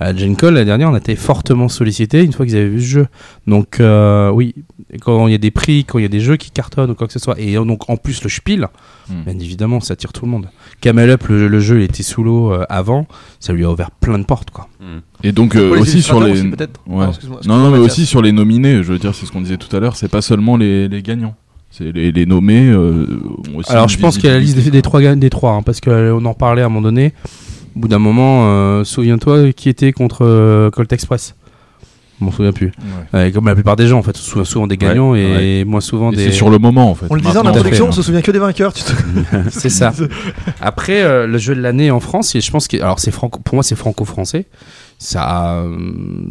À 0.01 0.13
la 0.13 0.17
Gen 0.19 0.37
Con, 0.37 0.51
l'année 0.51 0.65
dernière, 0.65 0.91
on 0.91 0.95
a 0.95 0.99
été 0.99 1.15
fortement 1.15 1.69
sollicité 1.69 2.25
une 2.25 2.33
fois 2.33 2.45
qu'ils 2.47 2.57
avaient 2.57 2.69
vu 2.69 2.81
ce 2.81 2.87
jeu. 2.87 3.07
Donc, 3.47 3.79
euh, 3.79 4.31
oui, 4.31 4.55
quand 5.01 5.29
il 5.29 5.33
y 5.33 5.35
a 5.35 5.39
des 5.39 5.53
prix, 5.53 5.85
quand 5.85 5.99
il 5.99 6.03
y 6.03 6.07
a 6.07 6.09
des 6.09 6.21
jeux 6.21 6.37
qui 6.37 6.51
cartonnent 6.51 6.91
ou 6.91 6.95
quoi 6.95 7.07
que 7.07 7.13
ce 7.13 7.19
soit, 7.21 7.39
et 7.39 7.55
donc 7.55 7.89
en 7.89 7.97
plus 7.97 8.23
le 8.23 8.29
spiel, 8.29 8.69
Hmm. 9.09 9.23
bien 9.25 9.39
évidemment, 9.39 9.81
ça 9.81 9.93
attire 9.93 10.15
tout 10.15 10.25
le 10.25 10.31
monde. 10.31 10.49
Camel 10.81 11.11
Up, 11.11 11.25
le, 11.29 11.47
le 11.47 11.61
jeu, 11.61 11.81
il 11.81 11.83
était 11.83 12.03
sous 12.03 12.23
l'eau 12.23 12.53
euh, 12.53 12.65
avant, 12.71 13.07
ça 13.39 13.53
lui 13.53 13.65
a 13.65 13.71
ouvert 13.71 13.91
plein 13.91 14.19
de 14.19 14.25
portes, 14.25 14.51
quoi. 14.51 14.69
Et 15.23 15.33
donc 15.33 15.57
euh, 15.57 15.79
aussi 15.79 16.01
sur 16.01 16.23
les 16.23 16.33
aussi, 16.33 16.51
non 17.47 17.59
non 17.59 17.71
mais 17.71 17.79
aussi 17.79 18.05
sur 18.07 18.21
les 18.23 18.33
nominés 18.33 18.83
je 18.83 18.93
veux 18.93 18.99
dire 18.99 19.15
c'est 19.15 19.25
ce 19.27 19.33
qu'on 19.33 19.41
disait 19.41 19.57
tout 19.57 19.75
à 19.75 19.81
l'heure 19.81 19.97
c'est 19.97 20.09
pas 20.11 20.21
seulement 20.21 20.59
les, 20.59 20.89
les 20.89 21.03
gagnants 21.03 21.35
c'est 21.71 21.91
les, 21.91 22.13
les 22.13 22.27
nommés 22.27 22.69
euh, 22.69 23.07
aussi 23.55 23.73
Alors 23.73 23.89
je 23.89 23.99
pense 23.99 24.17
qu'il 24.17 24.27
y 24.27 24.29
a 24.29 24.35
la 24.35 24.41
liste 24.41 24.57
des, 24.59 24.71
des 24.71 24.83
trois, 24.83 25.01
des 25.17 25.31
trois 25.31 25.53
hein, 25.53 25.63
parce 25.63 25.81
qu'on 25.81 26.25
en 26.25 26.35
parlait 26.35 26.63
à 26.63 26.67
un 26.67 26.69
moment 26.69 26.83
donné. 26.83 27.13
Au 27.77 27.81
bout 27.81 27.89
d'un 27.89 27.99
moment, 27.99 28.47
euh, 28.47 28.85
souviens-toi 28.85 29.53
qui 29.53 29.69
était 29.69 29.93
contre 29.93 30.25
euh, 30.25 30.71
Colt 30.71 30.93
Express. 30.93 31.35
Je 32.21 32.25
m'en 32.25 32.31
souviens 32.31 32.53
plus. 32.53 32.71
Euh, 33.13 33.33
comme 33.33 33.47
la 33.47 33.55
plupart 33.55 33.75
des 33.75 33.89
gens 33.89 33.99
en 33.99 34.03
fait, 34.03 34.13
on 34.13 34.21
se 34.21 34.23
souvient 34.31 34.45
souvent 34.45 34.67
des 34.69 34.77
gagnants 34.77 35.11
Ouais, 35.11 35.21
et 35.21 35.59
ouais. 35.59 35.65
moins 35.65 35.81
souvent 35.81 36.13
Et 36.13 36.17
des. 36.17 36.25
c'est 36.27 36.33
sur 36.33 36.49
le 36.49 36.59
moment, 36.59 36.89
en 36.89 36.95
fait. 36.95 37.07
On 37.11 37.15
le 37.15 37.21
disait 37.21 37.39
en 37.39 37.47
introduction, 37.47 37.89
on 37.89 37.93
se 37.93 38.03
souvient 38.03 38.23
que 38.23 38.31
des 38.31 38.39
vainqueurs. 38.39 38.73
Te... 38.73 38.93
c'est 39.51 39.69
ça. 39.69 39.93
Après, 40.61 41.03
euh, 41.03 41.27
le 41.27 41.39
jeu 41.39 41.57
de 41.57 41.61
l'année 41.61 41.91
en 41.91 41.99
France, 41.99 42.37
et 42.37 42.41
je 42.41 42.51
pense 42.53 42.69
que 42.69 42.77
alors 42.77 43.01
c'est 43.01 43.11
franco, 43.11 43.41
pour 43.41 43.57
moi 43.57 43.65
c'est 43.65 43.75
franco-français. 43.75 44.47
Ça, 44.99 45.23
a, 45.25 45.55
euh, 45.57 45.77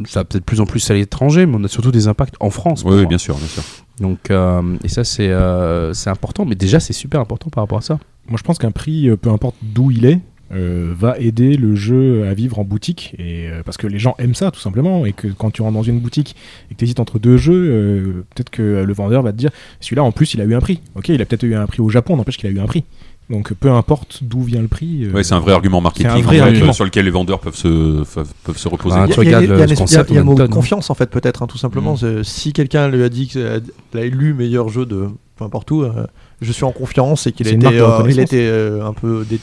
ça 0.08 0.22
a 0.22 0.24
peut-être 0.24 0.46
plus 0.46 0.62
en 0.62 0.66
plus 0.66 0.90
à 0.90 0.94
l'étranger, 0.94 1.46
mais 1.46 1.58
on 1.60 1.64
a 1.66 1.68
surtout 1.68 1.92
des 1.92 2.08
impacts 2.08 2.36
en 2.40 2.50
France. 2.50 2.84
Oui, 2.86 3.06
bien 3.06 3.18
sûr, 3.18 3.36
bien 3.36 3.48
sûr. 3.48 3.62
Donc, 4.00 4.32
euh, 4.32 4.62
et 4.86 4.88
ça 4.88 5.04
c'est 5.04 5.30
euh, 5.30 5.94
c'est 5.94 6.10
important, 6.10 6.46
mais 6.46 6.56
déjà 6.56 6.80
c'est 6.80 6.94
super 6.94 7.20
important 7.20 7.50
par 7.50 7.66
rapport 7.66 7.80
à 7.80 7.82
ça. 7.82 8.00
Moi, 8.30 8.38
je 8.38 8.44
pense 8.44 8.58
qu'un 8.58 8.72
prix, 8.72 9.10
peu 9.22 9.30
importe 9.32 9.56
d'où 9.62 9.92
il 9.92 10.06
est, 10.06 10.22
euh, 10.52 10.94
va 10.98 11.18
aider 11.20 11.56
le 11.58 11.76
jeu 11.76 12.28
à 12.28 12.34
vivre 12.34 12.60
en 12.60 12.64
boutique. 12.64 13.16
Et, 13.18 13.48
euh, 13.50 13.64
parce 13.64 13.78
que 13.78 13.88
les 13.88 14.00
gens 14.00 14.16
aiment 14.20 14.36
ça, 14.36 14.52
tout 14.52 14.60
simplement. 14.60 15.06
Et 15.06 15.14
que 15.14 15.28
quand 15.28 15.52
tu 15.52 15.62
rentres 15.62 15.74
dans 15.76 15.84
une 15.84 16.00
boutique 16.00 16.36
et 16.70 16.74
que 16.76 16.80
tu 16.80 16.86
hésites 16.86 17.00
entre 17.00 17.18
deux 17.20 17.38
jeux, 17.38 17.54
euh, 17.72 18.24
peut-être 18.36 18.50
que 18.50 18.84
le 18.84 18.94
vendeur 18.94 19.24
va 19.24 19.32
te 19.32 19.38
dire 19.38 19.50
celui-là, 19.80 20.04
en 20.04 20.12
plus, 20.12 20.34
il 20.34 20.42
a 20.42 20.44
eu 20.44 20.54
un 20.54 20.60
prix. 20.60 20.82
Ok, 20.96 21.10
il 21.10 21.22
a 21.22 21.26
peut-être 21.26 21.44
eu 21.44 21.56
un 21.56 21.66
prix 21.66 21.82
au 21.82 21.90
Japon, 21.90 22.16
n'empêche 22.18 22.38
qu'il 22.38 22.48
a 22.50 22.52
eu 22.52 22.60
un 22.60 22.66
prix. 22.68 22.84
Donc, 23.30 23.54
peu 23.54 23.72
importe 23.72 24.20
d'où 24.22 24.42
vient 24.42 24.62
le 24.62 24.68
prix. 24.68 25.06
euh, 25.06 25.14
Ouais, 25.14 25.24
c'est 25.24 25.34
un 25.34 25.40
vrai 25.40 25.54
argument 25.54 25.80
marketing 25.80 26.08
un 26.12 26.16
vrai 26.20 26.42
en 26.42 26.44
fait, 26.44 26.50
argument. 26.52 26.74
sur 26.74 26.84
lequel 26.84 27.06
les 27.06 27.12
vendeurs 27.12 27.40
peuvent 27.40 27.56
se, 27.56 28.04
peuvent, 28.44 28.58
se 28.58 28.68
reposer. 28.68 28.98
Bah, 28.98 29.06
Il 29.08 29.14
y 29.16 29.20
a- 29.20 29.24
il 29.24 29.32
y 29.32 29.34
a- 29.36 29.42
il 29.42 29.48
y 29.48 29.52
a 29.52 29.56
le 29.56 29.62
un 29.62 29.64
esprit- 29.64 29.76
concept, 29.78 30.10
il 30.10 30.16
y 30.16 30.20
a 30.20 30.24
mot 30.24 30.34
une 30.34 30.40
de 30.40 30.46
confiance 30.48 30.90
en 30.90 30.94
fait 30.94 31.10
peut-être 31.10 31.42
hein, 31.42 31.48
tout 31.48 31.58
simplement. 31.58 31.94
Mm. 31.96 32.24
Si 32.24 32.52
quelqu'un 32.52 32.90
lui 32.90 33.02
a 33.02 33.08
dit 33.08 33.28
qu'il 33.28 33.42
a, 33.42 34.02
élu 34.04 34.34
meilleur 34.34 34.68
jeu 34.68 34.86
de 34.86 35.08
peu 35.38 35.46
importe 35.46 35.72
où, 35.72 35.84
euh, 35.84 36.06
je 36.42 36.52
suis 36.52 36.66
en 36.66 36.74
confiance 36.74 37.26
et 37.26 37.32
qu'il 37.32 37.48
a 37.48 37.52
été, 37.52 37.66
euh, 37.66 38.04
il 38.10 38.20
a 38.20 38.24
été 38.24 38.46
euh, 38.46 38.86
un 38.86 38.92
peu 38.94 39.26
dé- 39.28 39.40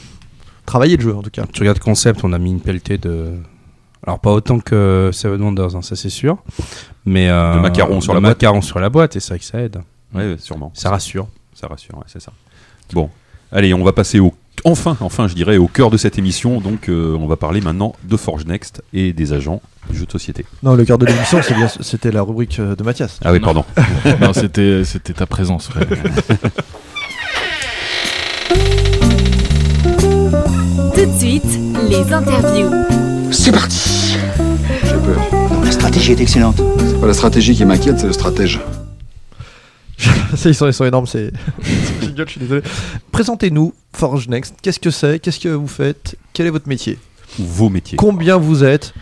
travaillé 0.65 0.97
le 0.97 1.03
jeu 1.03 1.15
en 1.15 1.21
tout 1.21 1.29
cas. 1.29 1.43
Tu 1.51 1.61
regardes 1.61 1.79
concept, 1.79 2.23
on 2.23 2.33
a 2.33 2.37
mis 2.37 2.51
une 2.51 2.61
pelletée 2.61 2.97
de. 2.97 3.33
Alors 4.05 4.19
pas 4.19 4.31
autant 4.31 4.59
que 4.59 5.09
Seven 5.13 5.41
Wonders, 5.41 5.75
hein, 5.75 5.81
ça 5.81 5.95
c'est 5.95 6.09
sûr. 6.09 6.37
Mais 7.05 7.29
euh, 7.29 7.55
De 7.55 7.59
macarons 7.59 8.01
sur 8.01 8.13
de 8.13 8.17
la 8.17 8.21
boîte. 8.21 8.31
macarons 8.37 8.61
sur 8.61 8.79
la 8.79 8.89
boîte, 8.89 9.15
et 9.15 9.19
c'est 9.19 9.29
vrai 9.29 9.39
que 9.39 9.45
ça 9.45 9.59
aide. 9.59 9.81
Ouais, 10.13 10.35
sûrement. 10.39 10.71
Ça 10.73 10.89
rassure. 10.89 11.27
Ça 11.53 11.67
rassure, 11.67 11.95
ouais, 11.97 12.03
c'est 12.07 12.21
ça. 12.21 12.31
Bon, 12.93 13.09
allez, 13.51 13.73
on 13.73 13.83
va 13.83 13.93
passer 13.93 14.19
au 14.19 14.33
enfin, 14.65 14.97
enfin, 15.01 15.27
je 15.27 15.33
dirais 15.35 15.57
au 15.57 15.67
cœur 15.67 15.89
de 15.89 15.97
cette 15.97 16.17
émission. 16.17 16.59
Donc, 16.61 16.89
euh, 16.89 17.15
on 17.19 17.27
va 17.27 17.35
parler 17.37 17.61
maintenant 17.61 17.95
de 18.03 18.17
Forge 18.17 18.45
Next 18.45 18.83
et 18.93 19.13
des 19.13 19.33
agents 19.33 19.61
du 19.89 19.97
jeu 19.97 20.05
de 20.05 20.11
société. 20.11 20.45
Non, 20.63 20.75
le 20.75 20.83
cœur 20.85 20.97
de 20.97 21.05
l'émission, 21.05 21.39
c'était 21.81 22.11
la 22.11 22.21
rubrique 22.23 22.59
euh, 22.59 22.75
de 22.75 22.83
Mathias. 22.83 23.19
Ah 23.23 23.31
oui, 23.31 23.39
Non. 23.39 23.45
pardon. 23.45 23.65
non, 24.21 24.33
c'était 24.33 24.83
c'était 24.83 25.13
ta 25.13 25.25
présence. 25.25 25.67
frère. 25.69 25.85
Tout 31.01 31.07
de 31.07 31.17
suite, 31.17 31.59
les 31.89 32.13
interviews. 32.13 32.69
C'est 33.31 33.51
parti 33.51 34.15
J'ai 34.83 34.97
peur. 34.97 35.19
La 35.65 35.71
stratégie 35.71 36.11
est 36.11 36.21
excellente. 36.21 36.61
C'est 36.77 37.01
pas 37.01 37.07
la 37.07 37.15
stratégie 37.15 37.55
qui 37.55 37.65
m'inquiète, 37.65 37.97
c'est 37.99 38.05
le 38.05 38.13
stratège. 38.13 38.59
Ils, 40.45 40.53
sont, 40.53 40.67
ils 40.67 40.73
sont 40.73 40.85
énormes, 40.85 41.07
c'est. 41.07 41.31
je 42.15 42.23
suis 42.27 42.39
désolé. 42.39 42.61
Présentez-nous 43.11 43.73
Forge 43.93 44.27
Next. 44.27 44.53
Qu'est-ce 44.61 44.79
que 44.79 44.91
c'est? 44.91 45.17
Qu'est-ce 45.17 45.39
que 45.39 45.49
vous 45.49 45.67
faites? 45.67 46.15
Quel 46.33 46.45
est 46.45 46.51
votre 46.51 46.69
métier? 46.69 46.99
Ou 47.39 47.45
vos 47.45 47.69
métiers. 47.69 47.97
Combien 47.97 48.37
vous 48.37 48.63
êtes? 48.63 48.93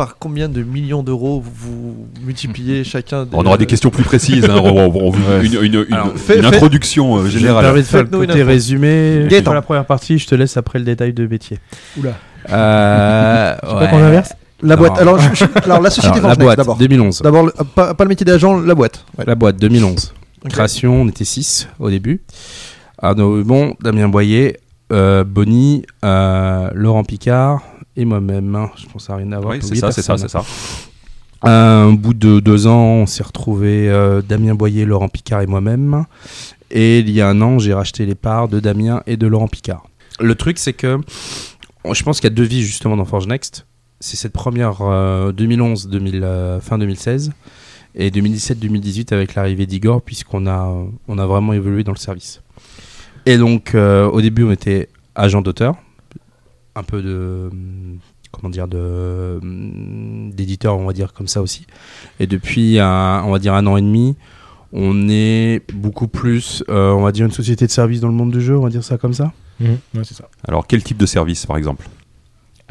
Par 0.00 0.16
combien 0.18 0.48
de 0.48 0.62
millions 0.62 1.02
d'euros 1.02 1.42
vous 1.44 2.06
multipliez 2.24 2.84
chacun 2.92 3.24
des... 3.24 3.30
On 3.34 3.44
aura 3.44 3.58
des 3.58 3.66
questions 3.66 3.90
plus 3.90 4.02
précises. 4.02 4.46
hein, 4.48 4.56
on- 4.62 4.90
on- 4.90 5.12
on- 5.12 5.42
une, 5.42 5.52
une- 5.62 5.84
une- 5.88 5.92
Alors, 5.94 6.12
faites- 6.16 6.38
une 6.38 6.44
faites- 6.44 6.54
introduction 6.54 7.16
euh, 7.16 7.26
Je 7.26 7.34
me 7.34 7.40
générale. 7.40 7.76
de 7.76 7.82
faire 7.82 8.02
le 8.04 8.08
côté 8.08 8.42
résumé. 8.42 9.28
Pour 9.44 9.52
la 9.52 9.60
première 9.60 9.84
partie, 9.84 10.18
je 10.18 10.26
te 10.26 10.34
laisse 10.34 10.56
après 10.56 10.78
le 10.78 10.86
détail 10.86 11.12
de 11.12 11.26
métier. 11.26 11.58
Oula. 11.98 12.14
Euh, 12.48 13.54
pas 13.60 13.78
ouais. 13.80 13.90
qu'on 13.90 13.98
inverse 14.02 14.32
La 14.62 14.76
boîte. 14.76 14.98
Alors, 14.98 15.18
je- 15.18 15.34
je- 15.34 15.44
alors, 15.64 15.82
la 15.82 15.90
société 15.90 16.16
Alors, 16.18 16.30
la 16.30 16.34
boîte, 16.36 16.56
d'abord. 16.56 16.76
2011. 16.78 17.20
D'abord, 17.22 17.44
le- 17.44 17.52
pas, 17.74 17.92
pas 17.94 18.04
le 18.04 18.08
métier 18.08 18.24
d'agent, 18.24 18.58
la 18.58 18.74
boîte. 18.74 19.04
Ouais. 19.18 19.24
La 19.26 19.34
boîte, 19.34 19.56
2011. 19.58 20.14
Ok. 20.46 20.50
Création, 20.50 21.02
on 21.02 21.08
était 21.08 21.24
6 21.26 21.68
au 21.78 21.90
début. 21.90 22.22
Arnaud 23.02 23.42
Bon, 23.44 23.74
Damien 23.82 24.08
Boyer, 24.08 24.56
euh, 24.92 25.24
Bonny, 25.24 25.84
euh, 26.04 26.70
Laurent 26.74 27.04
Picard 27.04 27.60
et 27.96 28.04
moi-même. 28.04 28.54
hein. 28.54 28.70
Je 28.76 28.86
pense 28.86 29.08
à 29.10 29.16
rien 29.16 29.30
à 29.32 29.40
voir. 29.40 29.54
Oui, 29.54 29.58
c'est 29.62 29.74
ça, 29.74 29.92
c'est 29.92 30.02
ça, 30.02 30.16
c'est 30.18 30.28
ça. 30.28 30.44
Euh, 31.46 31.86
au 31.86 31.96
bout 31.96 32.12
de 32.14 32.38
deux 32.40 32.66
ans, 32.66 32.82
on 32.82 33.06
s'est 33.06 33.22
retrouvés 33.22 33.88
euh, 33.88 34.20
Damien 34.20 34.54
Boyer, 34.54 34.84
Laurent 34.84 35.08
Picard 35.08 35.40
et 35.40 35.46
moi-même. 35.46 36.04
Et 36.70 36.98
il 36.98 37.10
y 37.10 37.20
a 37.20 37.28
un 37.28 37.40
an, 37.40 37.58
j'ai 37.58 37.72
racheté 37.74 38.04
les 38.06 38.14
parts 38.14 38.48
de 38.48 38.60
Damien 38.60 39.02
et 39.06 39.16
de 39.16 39.26
Laurent 39.26 39.48
Picard. 39.48 39.84
Le 40.20 40.34
truc, 40.34 40.58
c'est 40.58 40.74
que 40.74 40.98
je 41.90 42.02
pense 42.02 42.20
qu'il 42.20 42.28
y 42.28 42.32
a 42.32 42.34
deux 42.36 42.44
vies 42.44 42.62
justement 42.62 42.96
dans 42.96 43.06
Forge 43.06 43.26
Next. 43.26 43.66
C'est 44.00 44.16
cette 44.16 44.32
première 44.32 44.82
euh, 44.82 45.32
2011, 45.32 45.88
2000, 45.88 46.20
euh, 46.22 46.60
fin 46.60 46.78
2016 46.78 47.32
et 47.94 48.10
2017-2018 48.10 49.12
avec 49.12 49.34
l'arrivée 49.34 49.66
d'Igor, 49.66 50.00
puisqu'on 50.02 50.46
a, 50.46 50.72
on 51.08 51.18
a 51.18 51.26
vraiment 51.26 51.52
évolué 51.54 51.84
dans 51.84 51.92
le 51.92 51.98
service. 51.98 52.40
Et 53.26 53.36
donc, 53.36 53.74
euh, 53.74 54.08
au 54.08 54.20
début, 54.20 54.44
on 54.44 54.52
était 54.52 54.88
agent 55.14 55.42
d'auteur, 55.42 55.74
un 56.76 56.82
peu 56.82 57.02
de 57.02 57.50
comment 58.32 58.48
dire 58.50 58.68
de 58.68 59.40
d'éditeur 60.32 60.78
on 60.78 60.86
va 60.86 60.92
dire 60.92 61.12
comme 61.12 61.26
ça 61.28 61.42
aussi 61.42 61.66
et 62.20 62.26
depuis 62.26 62.78
un, 62.78 63.22
on 63.24 63.30
va 63.32 63.38
dire 63.38 63.54
un 63.54 63.66
an 63.66 63.76
et 63.76 63.82
demi 63.82 64.16
on 64.72 65.08
est 65.08 65.62
beaucoup 65.74 66.06
plus 66.06 66.62
euh, 66.68 66.92
on 66.92 67.02
va 67.02 67.10
dire 67.12 67.26
une 67.26 67.32
société 67.32 67.66
de 67.66 67.72
service 67.72 68.00
dans 68.00 68.08
le 68.08 68.14
monde 68.14 68.30
du 68.30 68.40
jeu 68.40 68.56
on 68.56 68.62
va 68.62 68.70
dire 68.70 68.84
ça 68.84 68.98
comme 68.98 69.14
ça 69.14 69.32
Mhm, 69.62 69.76
ouais, 69.94 70.04
c'est 70.04 70.14
ça. 70.14 70.24
Alors, 70.48 70.66
quel 70.66 70.82
type 70.82 70.96
de 70.96 71.04
service, 71.04 71.44
par 71.44 71.58
exemple 71.58 71.86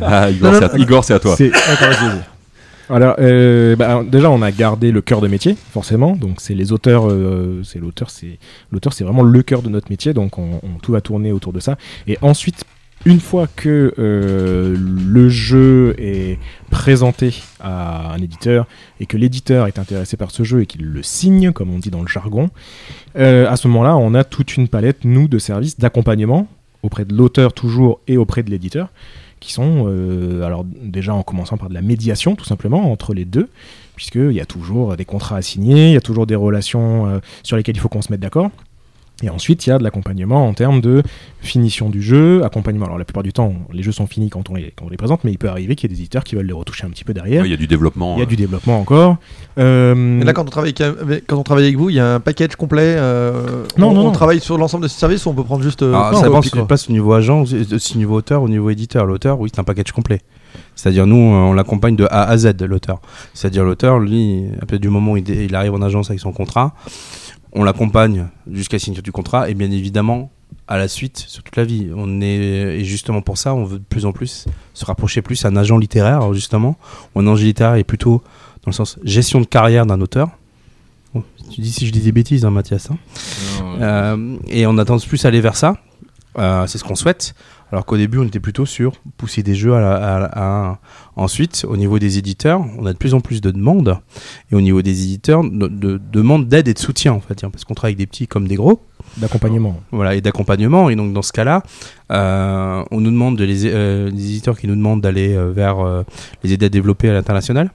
Ah, 0.00 0.30
Igor, 0.30 1.04
c'est 1.04 1.12
à, 1.12 1.18
toi. 1.18 1.36
Alors, 2.88 3.16
euh, 3.18 3.76
bah, 3.76 3.90
alors, 3.90 4.04
déjà, 4.04 4.30
on 4.30 4.40
a 4.40 4.50
gardé 4.50 4.92
le 4.92 5.02
cœur 5.02 5.20
de 5.20 5.28
métier, 5.28 5.56
forcément. 5.72 6.16
Donc, 6.16 6.40
c'est 6.40 6.54
les 6.54 6.72
auteurs, 6.72 7.04
euh, 7.10 7.60
c'est 7.64 7.78
l'auteur, 7.78 8.08
c'est 8.08 8.38
l'auteur, 8.70 8.94
c'est 8.94 9.04
vraiment 9.04 9.22
le 9.22 9.42
cœur 9.42 9.60
de 9.60 9.68
notre 9.68 9.90
métier. 9.90 10.14
Donc, 10.14 10.38
on, 10.38 10.60
on- 10.62 10.78
tout 10.80 10.92
va 10.92 11.02
tourner 11.02 11.32
autour 11.32 11.52
de 11.52 11.60
ça. 11.60 11.76
Et 12.06 12.16
ensuite, 12.22 12.64
une 13.04 13.20
fois 13.20 13.48
que 13.54 13.94
euh, 13.98 14.76
le 14.78 15.28
jeu 15.28 15.94
est 15.98 16.38
présenté 16.70 17.34
à 17.60 18.12
un 18.12 18.18
éditeur 18.18 18.66
et 19.00 19.06
que 19.06 19.16
l'éditeur 19.16 19.66
est 19.66 19.78
intéressé 19.78 20.16
par 20.16 20.30
ce 20.30 20.44
jeu 20.44 20.62
et 20.62 20.66
qu'il 20.66 20.84
le 20.84 21.02
signe, 21.02 21.52
comme 21.52 21.70
on 21.70 21.78
dit 21.78 21.90
dans 21.90 22.02
le 22.02 22.08
jargon, 22.08 22.50
euh, 23.16 23.48
à 23.48 23.56
ce 23.56 23.66
moment-là, 23.68 23.96
on 23.96 24.14
a 24.14 24.24
toute 24.24 24.56
une 24.56 24.68
palette, 24.68 25.04
nous, 25.04 25.26
de 25.26 25.38
services 25.38 25.78
d'accompagnement 25.78 26.46
auprès 26.82 27.04
de 27.04 27.14
l'auteur 27.14 27.52
toujours 27.52 28.00
et 28.06 28.16
auprès 28.16 28.42
de 28.42 28.50
l'éditeur 28.50 28.88
qui 29.40 29.52
sont, 29.52 29.86
euh, 29.88 30.42
alors 30.44 30.64
déjà 30.64 31.14
en 31.14 31.24
commençant 31.24 31.56
par 31.56 31.68
de 31.68 31.74
la 31.74 31.82
médiation 31.82 32.36
tout 32.36 32.44
simplement 32.44 32.92
entre 32.92 33.12
les 33.12 33.24
deux, 33.24 33.48
puisqu'il 33.96 34.32
y 34.32 34.40
a 34.40 34.46
toujours 34.46 34.96
des 34.96 35.04
contrats 35.04 35.36
à 35.36 35.42
signer, 35.42 35.88
il 35.88 35.94
y 35.94 35.96
a 35.96 36.00
toujours 36.00 36.26
des 36.26 36.36
relations 36.36 37.20
sur 37.42 37.56
lesquelles 37.56 37.76
il 37.76 37.80
faut 37.80 37.88
qu'on 37.88 38.02
se 38.02 38.12
mette 38.12 38.20
d'accord. 38.20 38.50
Et 39.22 39.30
ensuite, 39.30 39.66
il 39.66 39.70
y 39.70 39.72
a 39.72 39.78
de 39.78 39.84
l'accompagnement 39.84 40.46
en 40.48 40.52
termes 40.52 40.80
de 40.80 41.02
finition 41.40 41.90
du 41.90 42.02
jeu, 42.02 42.44
accompagnement. 42.44 42.86
Alors 42.86 42.98
la 42.98 43.04
plupart 43.04 43.22
du 43.22 43.32
temps, 43.32 43.54
les 43.72 43.82
jeux 43.82 43.92
sont 43.92 44.06
finis 44.06 44.30
quand 44.30 44.50
on 44.50 44.54
les, 44.54 44.72
quand 44.76 44.86
on 44.86 44.88
les 44.88 44.96
présente, 44.96 45.22
mais 45.24 45.30
il 45.32 45.38
peut 45.38 45.48
arriver 45.48 45.76
qu'il 45.76 45.90
y 45.90 45.92
ait 45.92 45.96
des 45.96 46.00
éditeurs 46.00 46.24
qui 46.24 46.34
veulent 46.34 46.46
les 46.46 46.52
retoucher 46.52 46.84
un 46.86 46.90
petit 46.90 47.04
peu 47.04 47.14
derrière. 47.14 47.42
Ouais, 47.42 47.48
Il 47.48 47.50
y 47.50 47.54
a 47.54 47.56
du 47.56 47.66
développement. 47.66 48.14
Il 48.16 48.18
y 48.18 48.22
a 48.22 48.24
euh, 48.24 48.28
du 48.28 48.36
développement 48.36 48.78
encore. 48.80 49.16
Euh, 49.58 50.20
Et 50.20 50.24
là, 50.24 50.32
quand 50.32 50.42
on, 50.42 50.50
travaille 50.50 50.74
avec, 50.80 51.26
quand 51.26 51.36
on 51.36 51.42
travaille 51.42 51.64
avec 51.64 51.76
vous, 51.76 51.90
il 51.90 51.96
y 51.96 52.00
a 52.00 52.14
un 52.14 52.20
package 52.20 52.56
complet. 52.56 52.94
euh, 52.96 53.64
Non, 53.78 53.90
on, 53.90 53.94
non, 53.94 54.00
on 54.00 54.04
non. 54.04 54.12
travaille 54.12 54.40
sur 54.40 54.58
l'ensemble 54.58 54.84
de 54.84 54.88
ces 54.88 54.98
services 54.98 55.26
ou 55.26 55.30
on 55.30 55.34
peut 55.34 55.44
prendre 55.44 55.62
juste. 55.62 55.82
euh, 55.82 55.92
Alors, 55.94 56.10
une 56.12 56.18
ça 56.18 56.24
dépend 56.24 56.42
si 56.42 56.50
tu 56.50 56.64
passes 56.64 56.88
au 56.88 56.92
niveau 56.92 57.12
agent, 57.12 57.44
si 57.78 57.98
niveau 57.98 58.16
auteur 58.16 58.42
ou 58.42 58.48
niveau 58.48 58.70
éditeur. 58.70 59.06
L'auteur, 59.06 59.38
oui, 59.40 59.50
c'est 59.52 59.60
un 59.60 59.64
package 59.64 59.92
complet. 59.92 60.20
C'est-à-dire, 60.74 61.06
nous, 61.06 61.16
euh, 61.16 61.36
on 61.50 61.52
l'accompagne 61.52 61.96
de 61.96 62.04
A 62.10 62.24
à 62.24 62.36
Z, 62.36 62.60
l'auteur. 62.62 63.00
C'est-à-dire, 63.34 63.64
l'auteur, 63.64 63.98
lui, 63.98 64.44
à 64.56 64.60
partir 64.60 64.80
du 64.80 64.88
moment 64.88 65.12
où 65.12 65.16
il 65.16 65.54
arrive 65.54 65.74
en 65.74 65.82
agence 65.82 66.10
avec 66.10 66.20
son 66.20 66.32
contrat, 66.32 66.74
on 67.52 67.64
l'accompagne 67.64 68.28
jusqu'à 68.50 68.76
la 68.76 68.78
signature 68.80 69.02
du 69.02 69.12
contrat 69.12 69.48
et 69.50 69.54
bien 69.54 69.70
évidemment 69.70 70.30
à 70.68 70.78
la 70.78 70.88
suite 70.88 71.18
sur 71.28 71.42
toute 71.42 71.56
la 71.56 71.64
vie. 71.64 71.90
On 71.94 72.20
est 72.20 72.26
et 72.80 72.84
justement 72.84 73.20
pour 73.20 73.38
ça, 73.38 73.54
on 73.54 73.64
veut 73.64 73.78
de 73.78 73.84
plus 73.84 74.06
en 74.06 74.12
plus 74.12 74.46
se 74.74 74.84
rapprocher 74.84 75.22
plus 75.22 75.42
d'un 75.42 75.56
agent 75.56 75.76
littéraire 75.78 76.32
justement. 76.32 76.76
Un 77.16 77.26
agent 77.26 77.42
littéraire 77.44 77.74
est 77.74 77.84
plutôt 77.84 78.22
dans 78.64 78.70
le 78.70 78.72
sens 78.72 78.98
gestion 79.04 79.40
de 79.40 79.46
carrière 79.46 79.86
d'un 79.86 80.00
auteur. 80.00 80.28
Tu 81.50 81.60
dis 81.60 81.70
si 81.72 81.86
je 81.86 81.92
dis 81.92 82.00
des 82.00 82.12
bêtises, 82.12 82.46
hein, 82.46 82.50
Mathias. 82.50 82.90
hein. 82.90 82.96
Euh, 83.80 84.36
et 84.48 84.66
on 84.66 84.78
attend 84.78 84.96
plus 84.98 85.22
à 85.24 85.28
aller 85.28 85.42
vers 85.42 85.56
ça. 85.56 85.76
Euh, 86.38 86.66
c'est 86.66 86.78
ce 86.78 86.84
qu'on 86.84 86.94
souhaite. 86.94 87.34
Alors 87.70 87.86
qu'au 87.86 87.96
début, 87.96 88.18
on 88.18 88.24
était 88.24 88.40
plutôt 88.40 88.66
sur 88.66 88.92
pousser 89.16 89.42
des 89.42 89.54
jeux 89.54 89.74
à, 89.74 89.80
la- 89.80 89.94
à 89.94 90.18
la- 90.18 90.30
à- 90.34 90.78
Ensuite, 91.16 91.64
au 91.68 91.76
niveau 91.76 91.98
des 91.98 92.16
éditeurs, 92.18 92.64
on 92.78 92.86
a 92.86 92.92
de 92.92 92.98
plus 92.98 93.12
en 93.14 93.20
plus 93.20 93.40
de 93.42 93.50
demandes. 93.50 93.98
Et 94.50 94.54
au 94.54 94.60
niveau 94.62 94.80
des 94.82 95.02
éditeurs, 95.04 95.42
de, 95.44 95.68
de 95.68 96.00
demandes 96.12 96.48
d'aide 96.48 96.68
et 96.68 96.74
de 96.74 96.78
soutien, 96.78 97.12
en 97.12 97.20
fait. 97.20 97.44
hein, 97.44 97.50
Parce 97.50 97.64
qu'on 97.64 97.74
travaille 97.74 97.92
avec 97.92 97.98
des 97.98 98.06
petits 98.06 98.26
comme 98.26 98.46
des 98.48 98.56
gros. 98.56 98.82
D'accompagnement. 99.18 99.78
Voilà, 99.90 100.14
et 100.14 100.20
d'accompagnement. 100.22 100.88
Et 100.90 100.96
donc, 100.96 101.12
dans 101.12 101.22
ce 101.22 101.32
cas-là, 101.32 101.62
euh, 102.12 102.82
on 102.90 103.00
nous 103.00 103.10
demande, 103.10 103.36
de 103.36 103.44
les, 103.44 103.66
euh, 103.66 104.10
les 104.10 104.24
éditeurs 104.24 104.58
qui 104.58 104.66
nous 104.66 104.76
demandent 104.76 105.00
d'aller 105.02 105.34
euh, 105.34 105.50
vers 105.52 105.80
euh, 105.80 106.02
les 106.44 106.52
aider 106.54 106.66
à 106.66 106.70
développer 106.70 107.08
à 107.10 107.12
l'international. 107.12 107.70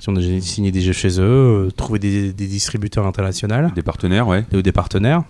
Si 0.00 0.08
on 0.08 0.16
a 0.16 0.20
déjà 0.20 0.40
signé 0.40 0.72
des 0.72 0.80
jeux 0.80 0.92
chez 0.92 1.20
eux, 1.20 1.66
euh, 1.66 1.70
trouver 1.70 2.00
des, 2.00 2.32
des 2.32 2.46
distributeurs 2.48 3.06
internationaux. 3.06 3.68
Des 3.74 3.82
partenaires, 3.82 4.26
ouais. 4.26 4.44
Ou 4.52 4.62
des 4.62 4.72
partenaires. 4.72 5.22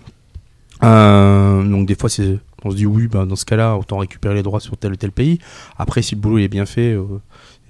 Euh, 0.83 1.63
donc 1.63 1.87
des 1.87 1.95
fois, 1.95 2.09
c'est, 2.09 2.39
on 2.63 2.71
se 2.71 2.75
dit 2.75 2.85
oui, 2.85 3.07
ben, 3.07 3.25
dans 3.25 3.35
ce 3.35 3.45
cas-là, 3.45 3.77
autant 3.77 3.97
récupérer 3.97 4.35
les 4.35 4.43
droits 4.43 4.59
sur 4.59 4.77
tel 4.77 4.93
ou 4.93 4.95
tel 4.95 5.11
pays. 5.11 5.39
Après, 5.77 6.01
si 6.01 6.15
le 6.15 6.21
boulot 6.21 6.39
est 6.39 6.47
bien 6.47 6.65
fait, 6.65 6.93
euh, 6.93 7.05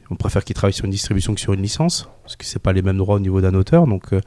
on 0.10 0.16
préfère 0.16 0.44
qu'il 0.44 0.56
travaille 0.56 0.74
sur 0.74 0.86
une 0.86 0.92
distribution 0.92 1.34
que 1.34 1.40
sur 1.40 1.54
une 1.54 1.62
licence, 1.62 2.10
parce 2.24 2.36
que 2.36 2.46
c'est 2.46 2.60
pas 2.60 2.74
les 2.74 2.82
mêmes 2.82 2.98
droits 2.98 3.16
au 3.16 3.20
niveau 3.20 3.42
d'un 3.42 3.54
auteur. 3.54 3.88
Donc 3.88 4.14
euh, 4.14 4.22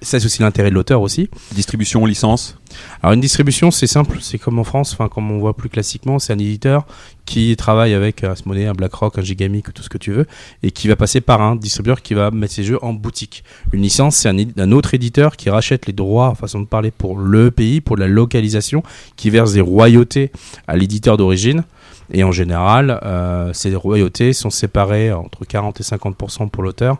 c'est 0.00 0.24
aussi 0.24 0.42
l'intérêt 0.42 0.70
de 0.70 0.74
l'auteur 0.74 1.02
aussi. 1.02 1.28
Distribution, 1.52 2.04
licence? 2.06 2.58
Alors 3.02 3.12
une 3.14 3.20
distribution, 3.20 3.70
c'est 3.70 3.86
simple, 3.86 4.18
c'est 4.20 4.38
comme 4.38 4.58
en 4.58 4.64
France, 4.64 4.92
enfin 4.92 5.08
comme 5.08 5.30
on 5.30 5.38
voit 5.38 5.56
plus 5.56 5.68
classiquement, 5.68 6.18
c'est 6.18 6.32
un 6.32 6.38
éditeur 6.38 6.86
qui 7.24 7.54
travaille 7.56 7.94
avec 7.94 8.24
un 8.24 8.32
Asmodee, 8.32 8.64
un 8.66 8.72
BlackRock, 8.72 9.18
un 9.18 9.22
Gigamic, 9.22 9.72
tout 9.72 9.82
ce 9.82 9.88
que 9.88 9.98
tu 9.98 10.12
veux, 10.12 10.26
et 10.62 10.70
qui 10.70 10.88
va 10.88 10.96
passer 10.96 11.20
par 11.20 11.40
un 11.40 11.56
distributeur 11.56 12.02
qui 12.02 12.14
va 12.14 12.30
mettre 12.30 12.54
ses 12.54 12.64
jeux 12.64 12.82
en 12.82 12.92
boutique. 12.92 13.44
Une 13.72 13.82
licence, 13.82 14.16
c'est 14.16 14.28
un, 14.28 14.36
un 14.56 14.72
autre 14.72 14.94
éditeur 14.94 15.36
qui 15.36 15.50
rachète 15.50 15.86
les 15.86 15.92
droits, 15.92 16.34
façon 16.34 16.60
de 16.60 16.66
parler, 16.66 16.90
pour 16.90 17.18
le 17.18 17.50
pays, 17.50 17.80
pour 17.80 17.96
la 17.96 18.08
localisation, 18.08 18.82
qui 19.16 19.30
verse 19.30 19.52
des 19.52 19.60
royautés 19.60 20.32
à 20.66 20.76
l'éditeur 20.76 21.16
d'origine. 21.16 21.64
Et 22.12 22.24
en 22.24 22.32
général, 22.32 23.00
euh, 23.02 23.52
ces 23.52 23.74
royautés 23.74 24.32
sont 24.32 24.50
séparées 24.50 25.12
entre 25.12 25.44
40 25.44 25.80
et 25.80 25.82
50% 25.82 26.50
pour 26.50 26.62
l'auteur 26.62 26.98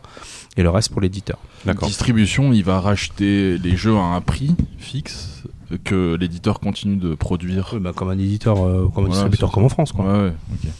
et 0.57 0.63
le 0.63 0.71
reste 0.71 0.91
pour 0.91 1.01
l'éditeur. 1.01 1.39
Distribution, 1.83 2.53
il 2.53 2.65
va 2.65 2.81
racheter 2.81 3.59
les 3.59 3.77
jeux 3.77 3.95
à 3.95 4.01
un 4.01 4.21
prix 4.21 4.57
fixe 4.79 5.43
que 5.85 6.15
l'éditeur 6.15 6.61
continue 6.61 6.97
de 6.97 7.15
produire. 7.15 7.75
bah, 7.81 7.93
comme 7.95 8.09
un 8.11 8.19
éditeur, 8.19 8.59
euh, 8.59 8.89
comme 8.95 9.05
un 9.05 9.09
Voilà, 9.09 9.11
distributeur 9.11 9.53
comme 9.53 9.65
en 9.65 9.69
France, 9.69 9.93
quoi. 9.93 10.05
Ouais, 10.05 10.25
ouais, 10.25 10.33
ok. 10.53 10.71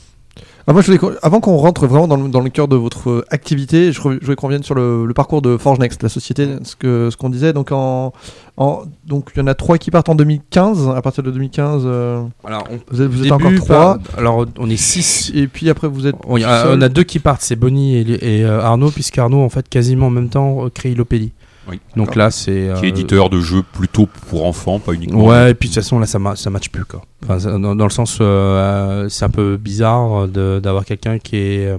Ah, 0.67 0.73
moi, 0.73 0.81
je 0.83 0.87
voulais 0.87 0.99
qu'on- 0.99 1.13
avant 1.23 1.41
qu'on 1.41 1.57
rentre 1.57 1.87
vraiment 1.87 2.07
dans 2.07 2.17
le, 2.17 2.29
dans 2.29 2.41
le 2.41 2.49
cœur 2.49 2.69
de 2.69 2.77
votre 2.77 3.25
activité, 3.31 3.91
je, 3.93 4.01
je 4.01 4.25
voulais 4.25 4.37
qu'on 4.37 4.47
revienne 4.47 4.63
sur 4.63 4.75
le, 4.77 5.05
le 5.07 5.15
parcours 5.15 5.43
de 5.43 5.57
Forge 5.57 5.79
Next, 5.81 6.03
la 6.05 6.09
société, 6.09 6.47
ce 6.63 6.77
que 6.77 7.09
ce 7.11 7.17
qu'on 7.17 7.31
disait. 7.31 7.53
Donc, 7.53 7.73
en, 7.73 8.13
en- 8.57 8.83
donc, 9.07 9.31
il 9.35 9.41
y 9.41 9.43
en 9.43 9.49
a 9.49 9.55
trois 9.55 9.79
qui 9.79 9.91
partent 9.91 10.09
en 10.09 10.15
2015. 10.15 10.89
À 10.95 11.03
partir 11.03 11.25
de 11.25 11.31
2015, 11.33 11.83
euh, 11.85 12.23
Alors, 12.45 12.65
on- 12.71 12.79
vous 12.91 13.03
êtes, 13.03 13.09
vous 13.09 13.27
êtes 13.27 13.33
début, 13.39 13.57
encore 13.59 13.65
trois. 13.65 13.99
alors, 14.17 14.47
on 14.59 14.71
est 14.71 14.77
six. 14.77 15.33
Et 15.35 15.49
puis 15.49 15.69
après, 15.69 15.89
vous 15.89 16.07
êtes. 16.07 16.15
On, 16.29 16.37
a, 16.37 16.63
seul. 16.63 16.79
on 16.79 16.81
a 16.81 16.89
deux 16.89 17.03
qui 17.05 17.19
partent, 17.19 17.43
c'est 17.43 17.57
Bonnie 17.57 17.97
et, 17.97 18.39
et, 18.41 18.45
euh, 18.45 18.61
Arnaud, 18.61 18.91
puisqu'Arnaud, 18.91 19.43
en 19.43 19.49
fait, 19.49 19.69
quasiment 19.69 20.07
en 20.07 20.11
même 20.11 20.29
temps, 20.29 20.65
euh, 20.67 20.69
crée 20.69 20.93
Ilopélie. 20.93 21.33
Oui. 21.69 21.81
Donc 21.97 22.17
là, 22.17 22.31
c'est. 22.31 22.51
Qui 22.51 22.57
est 22.59 22.71
euh, 22.71 22.83
éditeur 22.89 23.31
de 23.31 23.41
jeux 23.41 23.63
plutôt 23.63 24.09
pour 24.29 24.47
enfants, 24.47 24.79
pas 24.81 24.93
uniquement. 24.93 25.25
Ouais, 25.27 25.53
et 25.53 25.55
puis 25.55 25.69
de 25.69 25.75
toute 25.75 25.83
façon, 25.83 25.99
là, 26.01 26.07
ça, 26.07 26.19
ma- 26.19 26.35
ça 26.37 26.51
match 26.51 26.69
plus, 26.71 26.85
quoi. 26.85 27.03
Enfin, 27.23 27.39
ça- 27.39 27.59
dans, 27.59 27.77
dans 27.77 27.85
le 27.85 27.91
sens, 27.91 28.19
euh, 28.21 29.09
c'est 29.09 29.25
un 29.25 29.29
peu 29.31 29.57
bizarre 29.57 30.27
d'avoir 30.29 30.85
quelqu'un 30.85 31.19
qui 31.19 31.37
est 31.37 31.67
euh, 31.67 31.79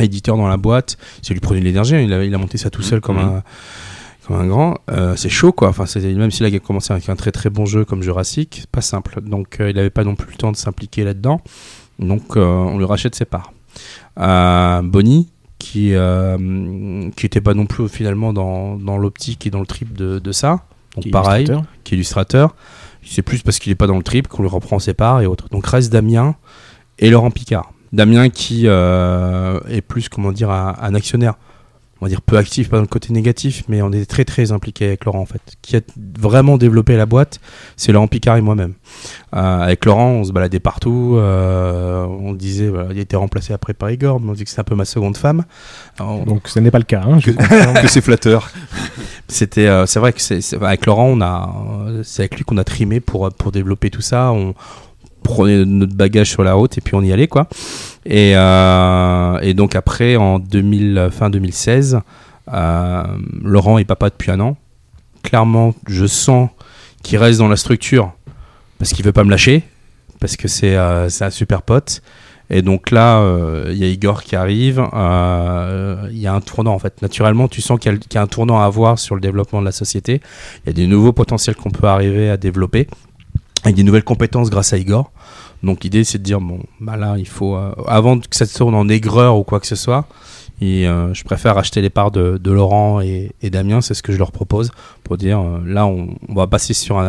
éditeur 0.00 0.36
dans 0.36 0.48
la 0.48 0.56
boîte. 0.56 0.96
Ça 1.22 1.32
lui 1.34 1.40
prenait 1.40 1.60
de 1.60 1.64
l'énergie, 1.64 1.94
hein, 1.94 2.00
il 2.00 2.12
a, 2.12 2.24
il 2.24 2.34
a 2.34 2.38
monté 2.38 2.58
ça 2.58 2.68
tout 2.70 2.82
seul 2.82 3.00
comme 3.00 3.16
Mhm. 3.18 3.22
un 3.36 3.42
comme 4.26 4.40
un 4.40 4.46
grand, 4.48 4.78
Euh, 4.90 5.14
c'est 5.14 5.28
chaud 5.28 5.52
quoi. 5.52 5.68
Enfin, 5.68 5.86
c'est- 5.86 6.00
même 6.00 6.32
s'il 6.32 6.44
a 6.44 6.58
commencé 6.58 6.92
avec 6.92 7.08
un 7.08 7.14
très 7.14 7.30
très 7.30 7.48
bon 7.48 7.64
jeu 7.64 7.84
comme 7.84 8.02
Jurassic, 8.02 8.56
c'est 8.62 8.70
pas 8.70 8.80
simple. 8.80 9.20
Donc, 9.22 9.60
euh, 9.60 9.70
il 9.70 9.78
avait 9.78 9.88
pas 9.88 10.02
non 10.02 10.16
plus 10.16 10.32
le 10.32 10.36
temps 10.36 10.50
de 10.50 10.56
s'impliquer 10.56 11.04
là-dedans. 11.04 11.40
Donc, 12.00 12.36
euh, 12.36 12.44
on 12.44 12.76
lui 12.76 12.84
rachète 12.86 13.14
ses 13.14 13.24
parts. 13.24 13.52
Bonnie, 14.82 15.28
qui 15.58 15.94
euh, 15.94 17.10
qui 17.16 17.26
était 17.26 17.40
pas 17.40 17.54
non 17.54 17.66
plus 17.66 17.88
finalement 17.88 18.32
dans, 18.32 18.76
dans 18.76 18.98
l'optique 18.98 19.46
et 19.46 19.50
dans 19.50 19.60
le 19.60 19.66
trip 19.66 19.92
de, 19.96 20.18
de 20.18 20.32
ça. 20.32 20.64
Donc, 20.94 21.04
Qui 21.04 21.10
pareil, 21.10 21.44
illustrateur. 21.44 21.72
qui 21.84 21.94
est 21.94 21.96
illustrateur. 21.96 22.54
C'est 23.02 23.22
plus 23.22 23.42
parce 23.42 23.58
qu'il 23.58 23.70
est 23.70 23.76
pas 23.76 23.86
dans 23.86 23.96
le 23.96 24.02
trip 24.02 24.28
qu'on 24.28 24.42
lui 24.42 24.48
reprend 24.48 24.78
ses 24.78 24.94
parts 24.94 25.20
et 25.20 25.26
autres. 25.26 25.48
Donc, 25.50 25.66
reste 25.66 25.92
Damien 25.92 26.34
et 26.98 27.10
Laurent 27.10 27.30
Picard. 27.30 27.72
Damien 27.92 28.30
qui 28.30 28.62
euh, 28.66 29.60
est 29.68 29.80
plus, 29.80 30.08
comment 30.08 30.32
dire, 30.32 30.50
un, 30.50 30.74
un 30.80 30.94
actionnaire 30.94 31.34
on 32.00 32.04
va 32.04 32.08
dire 32.10 32.20
peu 32.22 32.36
actif, 32.36 32.68
pas 32.68 32.76
dans 32.76 32.82
le 32.82 32.88
côté 32.88 33.12
négatif, 33.12 33.64
mais 33.68 33.80
on 33.82 33.90
est 33.92 34.04
très 34.04 34.24
très 34.24 34.52
impliqué 34.52 34.86
avec 34.86 35.04
Laurent 35.06 35.20
en 35.20 35.26
fait. 35.26 35.40
Qui 35.62 35.76
a 35.76 35.80
vraiment 36.18 36.58
développé 36.58 36.96
la 36.96 37.06
boîte, 37.06 37.40
c'est 37.76 37.90
Laurent 37.92 38.06
Picard 38.08 38.36
et 38.36 38.42
moi-même. 38.42 38.74
Euh, 39.34 39.60
avec 39.60 39.84
Laurent, 39.86 40.10
on 40.10 40.24
se 40.24 40.32
baladait 40.32 40.60
partout, 40.60 41.14
euh, 41.16 42.04
on 42.04 42.34
disait, 42.34 42.68
voilà, 42.68 42.88
il 42.92 42.98
a 42.98 43.02
été 43.02 43.16
remplacé 43.16 43.52
après 43.54 43.72
par 43.74 43.90
Igor, 43.90 44.20
mais 44.20 44.30
on 44.30 44.34
dit 44.34 44.44
que 44.44 44.50
c'est 44.50 44.60
un 44.60 44.64
peu 44.64 44.74
ma 44.74 44.84
seconde 44.84 45.16
femme. 45.16 45.44
Alors, 45.98 46.20
on- 46.20 46.24
Donc 46.24 46.48
ce 46.48 46.58
n'est 46.60 46.70
pas 46.70 46.78
le 46.78 46.84
cas. 46.84 47.02
hein, 47.06 47.18
je 47.18 47.30
Que, 47.30 47.36
confirme. 47.36 47.74
que 47.82 47.88
c'est 47.88 48.00
flatteur. 48.02 48.50
c'était, 49.28 49.66
euh, 49.66 49.86
c'est 49.86 49.98
vrai 50.00 50.12
que 50.12 50.20
c'est, 50.20 50.54
avec 50.62 50.86
Laurent, 50.86 51.06
on 51.08 51.20
a, 51.20 51.54
euh, 51.88 52.02
c'est 52.04 52.22
avec 52.22 52.36
lui 52.36 52.44
qu'on 52.44 52.58
a 52.58 52.64
trimé 52.64 53.00
pour 53.00 53.30
pour 53.32 53.52
développer 53.52 53.90
tout 53.90 54.00
ça. 54.02 54.32
On 54.32 54.54
prenait 55.26 55.64
notre 55.64 55.94
bagage 55.94 56.30
sur 56.30 56.42
la 56.42 56.54
route 56.54 56.78
et 56.78 56.80
puis 56.80 56.94
on 56.94 57.02
y 57.02 57.12
allait 57.12 57.28
quoi. 57.28 57.48
Et, 58.04 58.32
euh, 58.36 59.52
donc 59.54 59.74
après, 59.74 60.16
en 60.16 60.38
2000, 60.38 61.08
fin 61.10 61.28
2016, 61.30 62.00
euh, 62.52 63.02
Laurent 63.42 63.78
est 63.78 63.84
papa 63.84 64.10
depuis 64.10 64.30
un 64.30 64.40
an. 64.40 64.56
Clairement, 65.22 65.74
je 65.88 66.06
sens 66.06 66.48
qu'il 67.02 67.18
reste 67.18 67.38
dans 67.38 67.48
la 67.48 67.56
structure 67.56 68.12
parce 68.78 68.92
qu'il 68.92 69.04
veut 69.04 69.12
pas 69.12 69.24
me 69.24 69.30
lâcher, 69.30 69.64
parce 70.20 70.36
que 70.36 70.46
c'est 70.46 70.76
euh, 70.76 71.08
un 71.20 71.30
super 71.30 71.62
pote. 71.62 72.02
Et 72.48 72.62
donc 72.62 72.92
là, 72.92 73.20
il 73.70 73.76
y 73.76 73.82
a 73.82 73.88
Igor 73.88 74.22
qui 74.22 74.36
arrive. 74.36 74.76
Il 74.94 76.18
y 76.18 76.28
a 76.28 76.32
un 76.32 76.40
tournant 76.40 76.74
en 76.74 76.78
fait. 76.78 77.02
Naturellement, 77.02 77.48
tu 77.48 77.60
sens 77.60 77.80
qu'il 77.80 77.98
y 78.14 78.18
a 78.18 78.22
un 78.22 78.28
tournant 78.28 78.60
à 78.60 78.66
avoir 78.66 79.00
sur 79.00 79.16
le 79.16 79.20
développement 79.20 79.58
de 79.58 79.64
la 79.64 79.72
société. 79.72 80.20
Il 80.62 80.68
y 80.68 80.70
a 80.70 80.72
des 80.72 80.86
nouveaux 80.86 81.12
potentiels 81.12 81.56
qu'on 81.56 81.70
peut 81.70 81.88
arriver 81.88 82.30
à 82.30 82.36
développer 82.36 82.86
avec 83.66 83.74
des 83.74 83.82
nouvelles 83.82 84.04
compétences 84.04 84.48
grâce 84.48 84.72
à 84.72 84.78
Igor. 84.78 85.10
Donc 85.66 85.84
l'idée 85.84 86.04
c'est 86.04 86.18
de 86.18 86.22
dire 86.22 86.40
bon 86.40 86.60
bah 86.80 86.96
là 86.96 87.16
il 87.18 87.28
faut 87.28 87.54
euh, 87.56 87.72
avant 87.88 88.18
que 88.18 88.24
ça 88.40 88.46
se 88.46 88.56
tourne 88.56 88.74
en 88.74 88.88
aigreur 88.88 89.36
ou 89.36 89.42
quoi 89.42 89.58
que 89.60 89.66
ce 89.66 89.74
soit, 89.76 90.06
et 90.60 90.86
euh, 90.86 91.12
je 91.12 91.24
préfère 91.24 91.58
acheter 91.58 91.82
les 91.82 91.90
parts 91.90 92.10
de, 92.12 92.38
de 92.38 92.50
Laurent 92.52 93.00
et, 93.00 93.32
et 93.42 93.50
Damien, 93.50 93.80
c'est 93.80 93.92
ce 93.94 94.02
que 94.02 94.12
je 94.12 94.18
leur 94.18 94.30
propose 94.32 94.70
pour 95.04 95.16
dire 95.16 95.40
euh, 95.40 95.60
là 95.66 95.84
on, 95.86 96.14
on 96.28 96.34
va 96.34 96.46
passer 96.46 96.72
sur 96.72 96.98
un, 96.98 97.04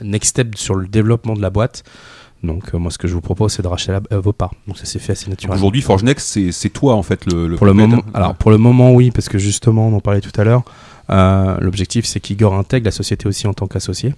un 0.00 0.04
next 0.04 0.30
step 0.30 0.56
sur 0.56 0.74
le 0.76 0.86
développement 0.86 1.34
de 1.34 1.42
la 1.42 1.50
boîte. 1.50 1.82
Donc 2.42 2.72
moi 2.72 2.90
ce 2.90 2.96
que 2.96 3.06
je 3.08 3.12
vous 3.12 3.20
propose 3.20 3.52
c'est 3.52 3.62
de 3.62 3.68
racheter 3.68 3.92
la- 3.92 4.18
vos 4.18 4.32
parts. 4.32 4.54
Donc 4.66 4.78
ça 4.78 4.86
s'est 4.86 4.98
fait 4.98 5.12
assez 5.12 5.28
naturellement. 5.28 5.56
Aujourd'hui, 5.60 5.82
Forge 5.82 6.04
Next, 6.04 6.38
c'est 6.52 6.70
toi 6.70 6.94
en 6.94 7.02
fait 7.02 7.26
le, 7.30 7.48
le 7.48 7.56
Pour 7.56 7.66
le 7.66 7.74
moment, 7.74 8.02
alors 8.14 8.34
pour 8.34 8.50
le 8.50 8.56
moment 8.56 8.92
oui, 8.94 9.10
parce 9.10 9.28
que 9.28 9.36
justement 9.38 9.88
on 9.88 9.96
en 9.96 10.00
parlait 10.00 10.22
tout 10.22 10.40
à 10.40 10.44
l'heure. 10.44 10.62
L'objectif 11.60 12.06
c'est 12.06 12.20
qu'Igor 12.20 12.54
intègre 12.54 12.84
la 12.86 12.92
société 12.92 13.26
aussi 13.26 13.46
en 13.48 13.52
tant 13.52 13.66
qu'associé. 13.66 14.14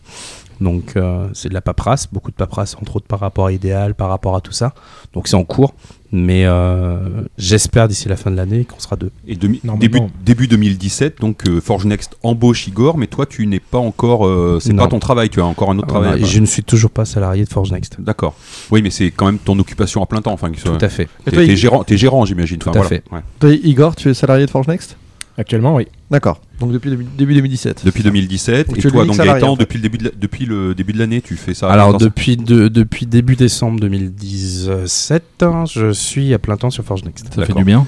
Donc 0.63 0.93
euh, 0.97 1.27
c'est 1.35 1.49
de 1.49 1.55
la 1.55 1.61
paperasse, 1.61 2.07
beaucoup 2.13 2.31
de 2.31 2.37
paperasse 2.37 2.77
entre 2.81 2.97
autres 2.97 3.07
par 3.07 3.19
rapport 3.21 3.47
à 3.47 3.53
Idéal, 3.53 3.95
par 3.95 4.09
rapport 4.09 4.37
à 4.37 4.41
tout 4.41 4.53
ça. 4.53 4.75
Donc 5.13 5.27
c'est 5.27 5.35
en 5.35 5.43
cours, 5.45 5.75
mais 6.13 6.45
euh, 6.47 6.99
j'espère 7.37 7.89
d'ici 7.89 8.09
la 8.09 8.17
fin 8.17 8.31
de 8.31 8.37
l'année 8.37 8.65
qu'on 8.65 8.79
sera 8.79 8.95
deux. 8.97 9.11
Et 9.27 9.35
demi- 9.35 9.61
début, 9.81 9.99
début 10.25 10.47
2017, 10.47 11.21
donc 11.21 11.49
euh, 11.49 11.61
Forge 11.61 11.85
Next 11.87 12.17
embauche 12.23 12.69
Igor, 12.69 12.97
mais 12.97 13.09
toi 13.09 13.27
tu 13.27 13.47
n'es 13.47 13.59
pas 13.61 13.79
encore, 13.79 14.25
euh, 14.27 14.59
c'est 14.61 14.73
Non. 14.73 14.85
pas 14.85 14.89
ton 14.91 15.01
travail, 15.01 15.31
tu 15.31 15.41
as 15.41 15.45
encore 15.47 15.71
un 15.71 15.79
autre 15.79 15.89
Voilà, 15.89 16.09
travail. 16.11 16.23
et 16.23 16.27
je 16.27 16.39
ne 16.39 16.47
suis 16.47 16.63
toujours 16.63 16.91
pas 16.91 17.05
salarié 17.05 17.45
de 17.45 17.49
Forge 17.51 17.73
Next. 17.73 17.97
D'accord. 18.01 18.35
Oui, 18.71 18.83
mais 18.83 18.91
c'est 18.91 19.11
quand 19.11 19.27
même 19.27 19.39
ton 19.39 19.59
occupation 19.59 20.01
à 20.03 20.07
plein 20.07 20.23
temps. 20.23 20.33
Enfin, 20.33 20.51
Tout 20.53 20.79
à 20.81 20.89
fait. 20.89 21.05
Et 21.05 21.07
T'es 21.25 21.31
toi, 21.33 21.43
t'es 21.45 21.53
il- 21.53 21.57
gérant, 21.57 21.83
t'es 21.85 21.97
gérant, 21.97 22.25
j'imagine. 22.25 22.59
Tout 22.59 22.69
Enfin, 22.69 22.81
à 22.81 22.83
voilà. 22.83 22.89
fait. 23.01 23.05
Ouais. 23.13 23.21
Toi, 23.41 23.51
Igor, 23.65 23.97
tu 23.97 24.09
es 24.11 24.15
salarié 24.15 24.47
de 24.47 24.51
Forge 24.51 24.69
Next? 24.69 24.97
Actuellement, 25.39 25.75
oui. 25.77 25.87
D'accord. 26.11 26.41
Donc 26.61 26.73
depuis 26.73 26.91
début, 26.91 27.05
début 27.17 27.35
2017. 27.35 27.85
Depuis 27.87 28.03
2017. 28.03 28.69
Donc 28.69 28.79
et 28.79 28.83
toi, 28.83 29.05
donc 29.07 29.15
salarié, 29.17 29.41
Gaëtan, 29.41 29.53
en 29.53 29.57
fait. 29.57 29.63
depuis 29.63 29.79
le 29.79 29.83
début 29.83 29.99
de 29.99 30.05
la- 30.05 30.11
depuis 30.15 30.45
le 30.47 30.75
début 30.75 30.93
de 30.93 30.99
l'année, 30.99 31.23
tu 31.23 31.37
fais 31.37 31.55
ça. 31.55 31.71
Alors 31.71 31.97
depuis 31.97 32.37
de- 32.37 32.69
depuis 32.69 33.07
début 33.07 33.35
décembre 33.35 33.81
2017, 33.81 35.43
hein, 35.43 35.65
je 35.71 35.93
suis 35.93 36.35
à 36.35 36.39
plein 36.39 36.57
temps 36.57 36.71
sur 36.71 36.85
Forge 36.85 37.05
Next. 37.05 37.33
Ça 37.35 37.47
fait 37.47 37.53
du 37.55 37.65
bien. 37.65 37.87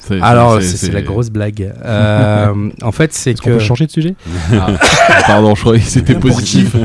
C'est- 0.00 0.20
Alors 0.20 0.60
c'est- 0.60 0.92
la 0.92 1.00
grosse 1.02 1.30
blague. 1.30 1.72
Euh, 1.84 2.70
en 2.82 2.92
fait 2.92 3.12
c'est 3.14 3.30
Est-ce 3.32 3.40
qu'on 3.40 3.48
que 3.50 3.54
peut 3.54 3.58
changer 3.60 3.86
de 3.86 3.90
sujet 3.90 4.14
Ah, 4.52 4.66
pardon, 5.26 5.54
je 5.54 5.60
croyais 5.62 5.80
que 5.82 5.88
c'était 5.88 6.14
positif. 6.14 6.76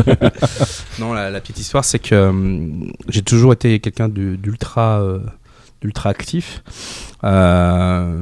non 0.99 1.11
la, 1.13 1.29
la 1.29 1.39
petite 1.41 1.59
histoire 1.59 1.83
c'est 1.83 1.99
que 1.99 2.15
hum, 2.29 2.91
j'ai 3.09 3.21
toujours 3.21 3.51
été 3.53 3.79
quelqu'un 3.81 4.07
du- 4.09 4.37
d'ultra 4.37 5.01
euh, 5.01 5.19
d'ultra 5.81 6.09
actif 6.09 6.63
Euh, 7.23 8.15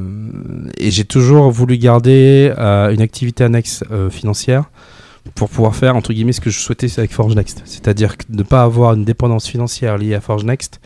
et 0.78 0.90
j'ai 0.90 1.06
toujours 1.06 1.52
voulu 1.52 1.78
garder 1.78 2.52
euh, 2.58 2.92
une 2.92 3.02
activité 3.02 3.44
annexe 3.44 3.84
euh, 3.92 4.10
financière 4.10 4.66
pour 5.36 5.50
pouvoir 5.50 5.76
faire 5.76 5.96
entre 5.96 6.14
guillemets 6.14 6.32
ce 6.32 6.42
que 6.42 6.50
je 6.50 6.58
souhaitais 6.58 6.88
avec 6.98 7.12
Forge 7.12 7.36
Next, 7.36 7.62
c'est-à-dire 7.66 8.16
ne 8.30 8.44
pas 8.44 8.64
avoir 8.64 8.94
une 8.94 9.06
dépendance 9.06 9.48
financière 9.48 9.98
liée 9.98 10.16
à 10.16 10.22
Forge 10.22 10.46
Next 10.46 10.80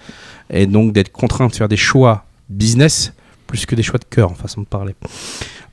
et 0.49 0.65
donc 0.65 0.93
d'être 0.93 1.11
contraint 1.11 1.47
de 1.47 1.55
faire 1.55 1.69
des 1.69 1.77
choix 1.77 2.25
business 2.49 3.13
plus 3.47 3.65
que 3.65 3.75
des 3.75 3.83
choix 3.83 3.99
de 3.99 4.05
cœur 4.05 4.31
en 4.31 4.35
façon 4.35 4.61
de 4.61 4.65
parler. 4.65 4.95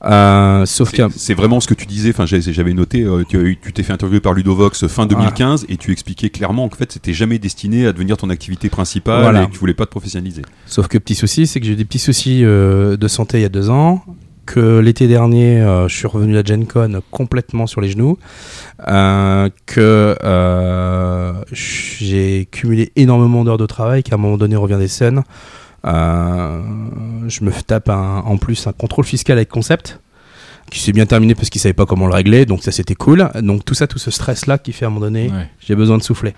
Euh, 0.05 0.65
sauf 0.65 0.93
C'est- 1.15 1.33
vraiment 1.33 1.59
ce 1.59 1.67
que 1.67 1.73
tu 1.73 1.85
disais. 1.85 2.09
Enfin, 2.11 2.25
j'avais 2.25 2.73
noté. 2.73 3.03
euh, 3.03 3.23
tu 3.29 3.73
t'es 3.73 3.83
fait 3.83 3.91
interviewer 3.93 4.21
par 4.21 4.33
Ludovox 4.33 4.87
fin 4.87 5.05
2015 5.05 5.65
et 5.69 5.77
tu 5.77 5.91
expliquais 5.91 6.29
clairement 6.29 6.69
qu'en 6.69 6.77
fait, 6.77 6.91
c'était 6.91 7.13
jamais 7.13 7.37
destiné 7.39 7.85
à 7.85 7.91
devenir 7.93 8.15
ton 8.17 8.29
activité 8.29 8.69
principale 8.69 9.21
Voilà. 9.21 9.43
et 9.43 9.47
que 9.47 9.51
tu 9.51 9.59
voulais 9.59 9.73
pas 9.73 9.85
te 9.85 9.91
professionnaliser. 9.91 10.43
Sauf 10.65 10.87
que 10.87 10.97
petit 10.97 11.15
souci, 11.15 11.47
c'est 11.47 11.59
que 11.59 11.65
j'ai 11.65 11.73
eu 11.73 11.75
des 11.75 11.85
petits 11.85 11.99
soucis 11.99 12.43
euh, 12.45 12.95
de 12.97 13.07
santé 13.07 13.39
il 13.39 13.41
y 13.41 13.45
a 13.45 13.49
deux 13.49 13.69
ans. 13.69 14.01
Que 14.45 14.79
l'été 14.79 15.07
dernier, 15.07 15.61
euh, 15.61 15.87
je 15.87 15.95
suis 15.95 16.07
revenu 16.07 16.35
à 16.37 16.43
Gen 16.43 16.65
Con 16.65 17.01
complètement 17.11 17.67
sur 17.67 17.81
les 17.81 17.89
genoux. 17.89 18.17
Que 19.67 20.15
j'ai 21.51 22.47
cumulé 22.51 22.91
énormément 22.95 23.43
d'heures 23.43 23.57
de 23.57 23.65
travail. 23.65 24.01
Qu'à 24.03 24.15
un 24.15 24.17
moment 24.17 24.37
donné, 24.37 24.55
on 24.57 24.61
revient 24.61 24.77
des 24.79 24.87
scènes. 24.87 25.23
Euh, 25.85 26.61
je 27.27 27.43
me 27.43 27.51
tape 27.51 27.89
un- 27.89 28.23
en 28.25 28.37
plus 28.37 28.67
un 28.67 28.73
contrôle 28.73 29.05
fiscal 29.05 29.37
avec 29.37 29.49
Concept 29.49 29.99
qui 30.69 30.79
s'est 30.79 30.91
bien 30.91 31.05
terminé 31.05 31.33
parce 31.35 31.49
qu'ils 31.49 31.61
savaient 31.61 31.73
pas 31.73 31.85
comment 31.87 32.05
le 32.05 32.13
régler 32.13 32.45
donc 32.45 32.63
ça 32.63 32.71
c'était 32.71 32.95
cool. 32.95 33.29
Donc 33.41 33.65
tout 33.65 33.73
ça 33.73 33.87
tout 33.87 33.97
ce 33.99 34.11
stress 34.11 34.45
là 34.45 34.57
qui 34.57 34.71
fait 34.73 34.85
à 34.85 34.87
un 34.87 34.91
moment 34.91 35.05
donné 35.05 35.29
Ouais. 35.29 35.49
j'ai 35.59 35.75
besoin 35.75 35.97
de 35.97 36.03
souffler. 36.03 36.33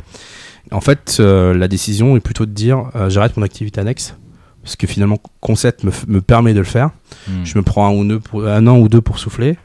En 0.71 0.79
fait 0.81 1.17
euh, 1.19 1.53
la 1.53 1.67
décision 1.67 2.15
est 2.15 2.21
plutôt 2.21 2.45
de 2.45 2.51
dire 2.51 2.89
euh, 2.95 3.09
j'arrête 3.09 3.35
mon 3.35 3.43
activité 3.43 3.81
annexe 3.81 4.15
parce 4.63 4.75
que 4.75 4.85
finalement 4.87 5.17
Concept 5.39 5.83
me, 6.07 6.21
permet 6.21 6.53
de 6.53 6.59
le 6.59 6.65
faire. 6.65 6.91
Hmm. 7.27 7.43
je 7.43 7.57
me 7.57 7.63
prends 7.63 7.87
un, 7.87 7.91
ou 7.93 8.05
deux 8.05 8.19
pour, 8.19 8.45
un 8.45 8.67
an 8.67 8.77
ou 8.77 8.87
deux 8.89 9.01
pour 9.01 9.17
souffler. 9.19 9.57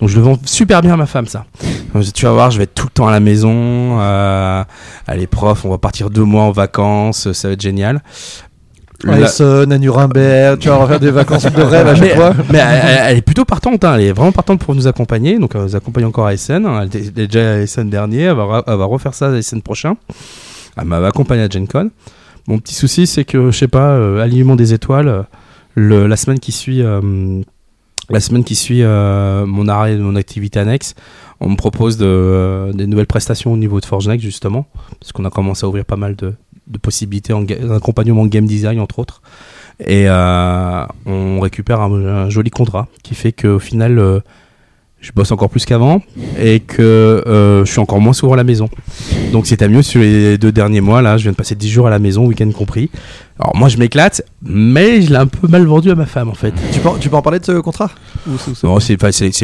Donc 0.00 0.08
je 0.08 0.16
le 0.16 0.22
vends 0.22 0.38
super 0.44 0.80
bien 0.82 0.94
à 0.94 0.96
ma 0.96 1.06
femme 1.06 1.26
ça. 1.26 1.46
Donc, 1.94 2.04
tu 2.12 2.24
vas 2.24 2.32
voir 2.32 2.50
je 2.50 2.58
vais 2.58 2.64
être 2.64 2.74
tout 2.74 2.86
le 2.86 2.90
temps 2.92 3.06
à 3.06 3.12
la 3.12 3.20
maison 3.20 4.00
euh, 4.00 4.64
allez 5.06 5.26
prof 5.26 5.64
on 5.64 5.70
va 5.70 5.78
partir 5.78 6.10
deux 6.10 6.24
mois 6.24 6.42
en 6.44 6.52
vacances 6.52 7.32
ça 7.32 7.48
va 7.48 7.54
être 7.54 7.60
génial 7.60 8.02
La- 9.04 9.26
à 9.74 9.78
Nuremberg, 9.78 10.58
tu 10.58 10.68
vas 10.68 10.76
refaire 10.76 11.00
des 11.00 11.10
vacances 11.10 11.44
de 11.44 11.62
rêve 11.62 11.86
à 11.86 11.94
chaque 11.94 12.04
mais, 12.08 12.14
fois. 12.14 12.32
mais 12.50 12.58
elle, 12.58 13.16
est 13.18 13.22
plutôt 13.22 13.44
partante, 13.44 13.84
hein, 13.84 13.94
elle 13.96 14.02
est 14.04 14.12
vraiment 14.12 14.32
partante 14.32 14.60
pour 14.60 14.74
nous 14.74 14.86
accompagner. 14.86 15.38
Donc 15.38 15.52
elle 15.54 15.62
nous 15.62 15.76
accompagne 15.76 16.04
encore 16.04 16.26
à 16.26 16.34
Essen. 16.34 16.66
Elle 16.66 17.00
est 17.00 17.10
déjà 17.10 17.54
à 17.54 17.56
Essen 17.58 17.88
dernier, 17.88 18.22
elle 18.22 18.36
va, 18.36 18.44
ra- 18.44 18.64
elle 18.66 18.76
va 18.76 18.84
refaire 18.84 19.14
ça 19.14 19.30
à 19.30 19.36
Essen 19.36 19.62
prochain. 19.62 19.94
Elle 20.76 20.84
m'a 20.84 20.98
accompagné 21.06 21.42
à 21.42 21.48
Gen 21.48 21.66
Con. 21.66 21.90
Mon 22.46 22.58
petit 22.58 22.74
souci, 22.74 23.06
c'est 23.06 23.24
que 23.24 23.50
je 23.50 23.56
sais 23.56 23.68
pas, 23.68 23.90
euh, 23.92 24.22
alignement 24.22 24.56
des 24.56 24.72
étoiles, 24.74 25.08
euh, 25.08 25.22
le, 25.74 26.06
la 26.06 26.16
semaine 26.16 26.38
qui 26.40 26.52
suit, 26.52 26.82
euh, 26.82 27.42
la 28.08 28.20
semaine 28.20 28.44
qui 28.44 28.54
suit 28.54 28.82
euh, 28.82 29.46
mon 29.46 29.68
arrêt 29.68 29.96
de 29.96 30.00
mon 30.02 30.16
activité 30.16 30.58
annexe, 30.58 30.94
on 31.40 31.48
me 31.50 31.56
propose 31.56 31.96
de, 31.96 32.06
euh, 32.06 32.72
des 32.72 32.86
nouvelles 32.86 33.06
prestations 33.06 33.52
au 33.52 33.56
niveau 33.56 33.80
de 33.80 33.84
Forge 33.86 34.08
Next 34.08 34.24
justement, 34.24 34.66
parce 34.98 35.12
qu'on 35.12 35.24
a 35.24 35.30
commencé 35.30 35.64
à 35.64 35.68
ouvrir 35.68 35.84
pas 35.84 35.96
mal 35.96 36.16
de, 36.16 36.34
de 36.70 36.78
possibilités 36.78 37.32
en 37.32 37.42
d'accompagnement 37.42 38.24
game 38.26 38.46
design 38.46 38.80
entre 38.80 38.98
autres. 39.00 39.20
Et 39.80 40.04
euh, 40.08 40.84
on 41.06 41.40
récupère 41.40 41.80
un, 41.80 41.92
un 41.92 42.30
joli 42.30 42.50
contrat 42.50 42.86
qui 43.02 43.14
fait 43.14 43.32
qu'au 43.32 43.58
final, 43.58 43.98
euh, 43.98 44.20
je 45.00 45.12
bosse 45.14 45.32
encore 45.32 45.48
plus 45.48 45.64
qu'avant 45.64 46.02
et 46.38 46.60
que 46.60 46.82
euh, 46.82 47.64
je 47.64 47.70
suis 47.70 47.80
encore 47.80 48.00
moins 48.02 48.12
souvent 48.12 48.34
à 48.34 48.36
la 48.36 48.44
maison. 48.44 48.68
Donc 49.32 49.46
c'était 49.46 49.66
mieux 49.70 49.80
sur 49.80 50.02
les 50.02 50.36
deux 50.36 50.52
derniers 50.52 50.82
mois. 50.82 51.00
Là, 51.00 51.16
je 51.16 51.22
viens 51.22 51.32
de 51.32 51.36
passer 51.36 51.54
10 51.54 51.70
jours 51.70 51.86
à 51.86 51.90
la 51.90 51.98
maison, 51.98 52.26
week-end 52.26 52.50
compris. 52.50 52.90
Alors 53.38 53.56
moi, 53.56 53.70
je 53.70 53.78
m'éclate, 53.78 54.20
mais 54.42 55.00
je 55.00 55.08
l'ai 55.08 55.16
un 55.16 55.26
peu 55.26 55.48
mal 55.48 55.64
vendu 55.64 55.90
à 55.90 55.94
ma 55.94 56.04
femme 56.04 56.28
en 56.28 56.34
fait. 56.34 56.52
Tu 56.74 56.80
peux, 56.80 56.90
tu 57.00 57.08
peux 57.08 57.16
en 57.16 57.22
parler 57.22 57.38
de 57.38 57.46
ce 57.46 57.52
contrat 57.60 57.90
Ou 58.28 58.32
c'est- 58.36 58.62
Non, 58.66 58.78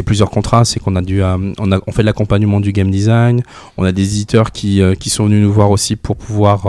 plusieurs 0.03 0.29
contrats. 0.29 0.63
C'est 0.65 0.79
qu'on 0.79 0.95
a 0.95 1.01
dû, 1.01 1.23
euh, 1.23 1.35
on, 1.57 1.71
a, 1.71 1.79
on 1.87 1.91
fait 1.91 2.03
de 2.03 2.05
l'accompagnement 2.05 2.59
du 2.59 2.71
game 2.71 2.91
design. 2.91 3.41
On 3.77 3.83
a 3.83 3.91
des 3.91 4.03
éditeurs 4.03 4.51
qui, 4.51 4.83
euh, 4.83 4.93
qui 4.93 5.09
sont 5.09 5.25
venus 5.25 5.41
nous 5.43 5.51
voir 5.51 5.71
aussi 5.71 5.95
pour 5.95 6.15
pouvoir 6.17 6.67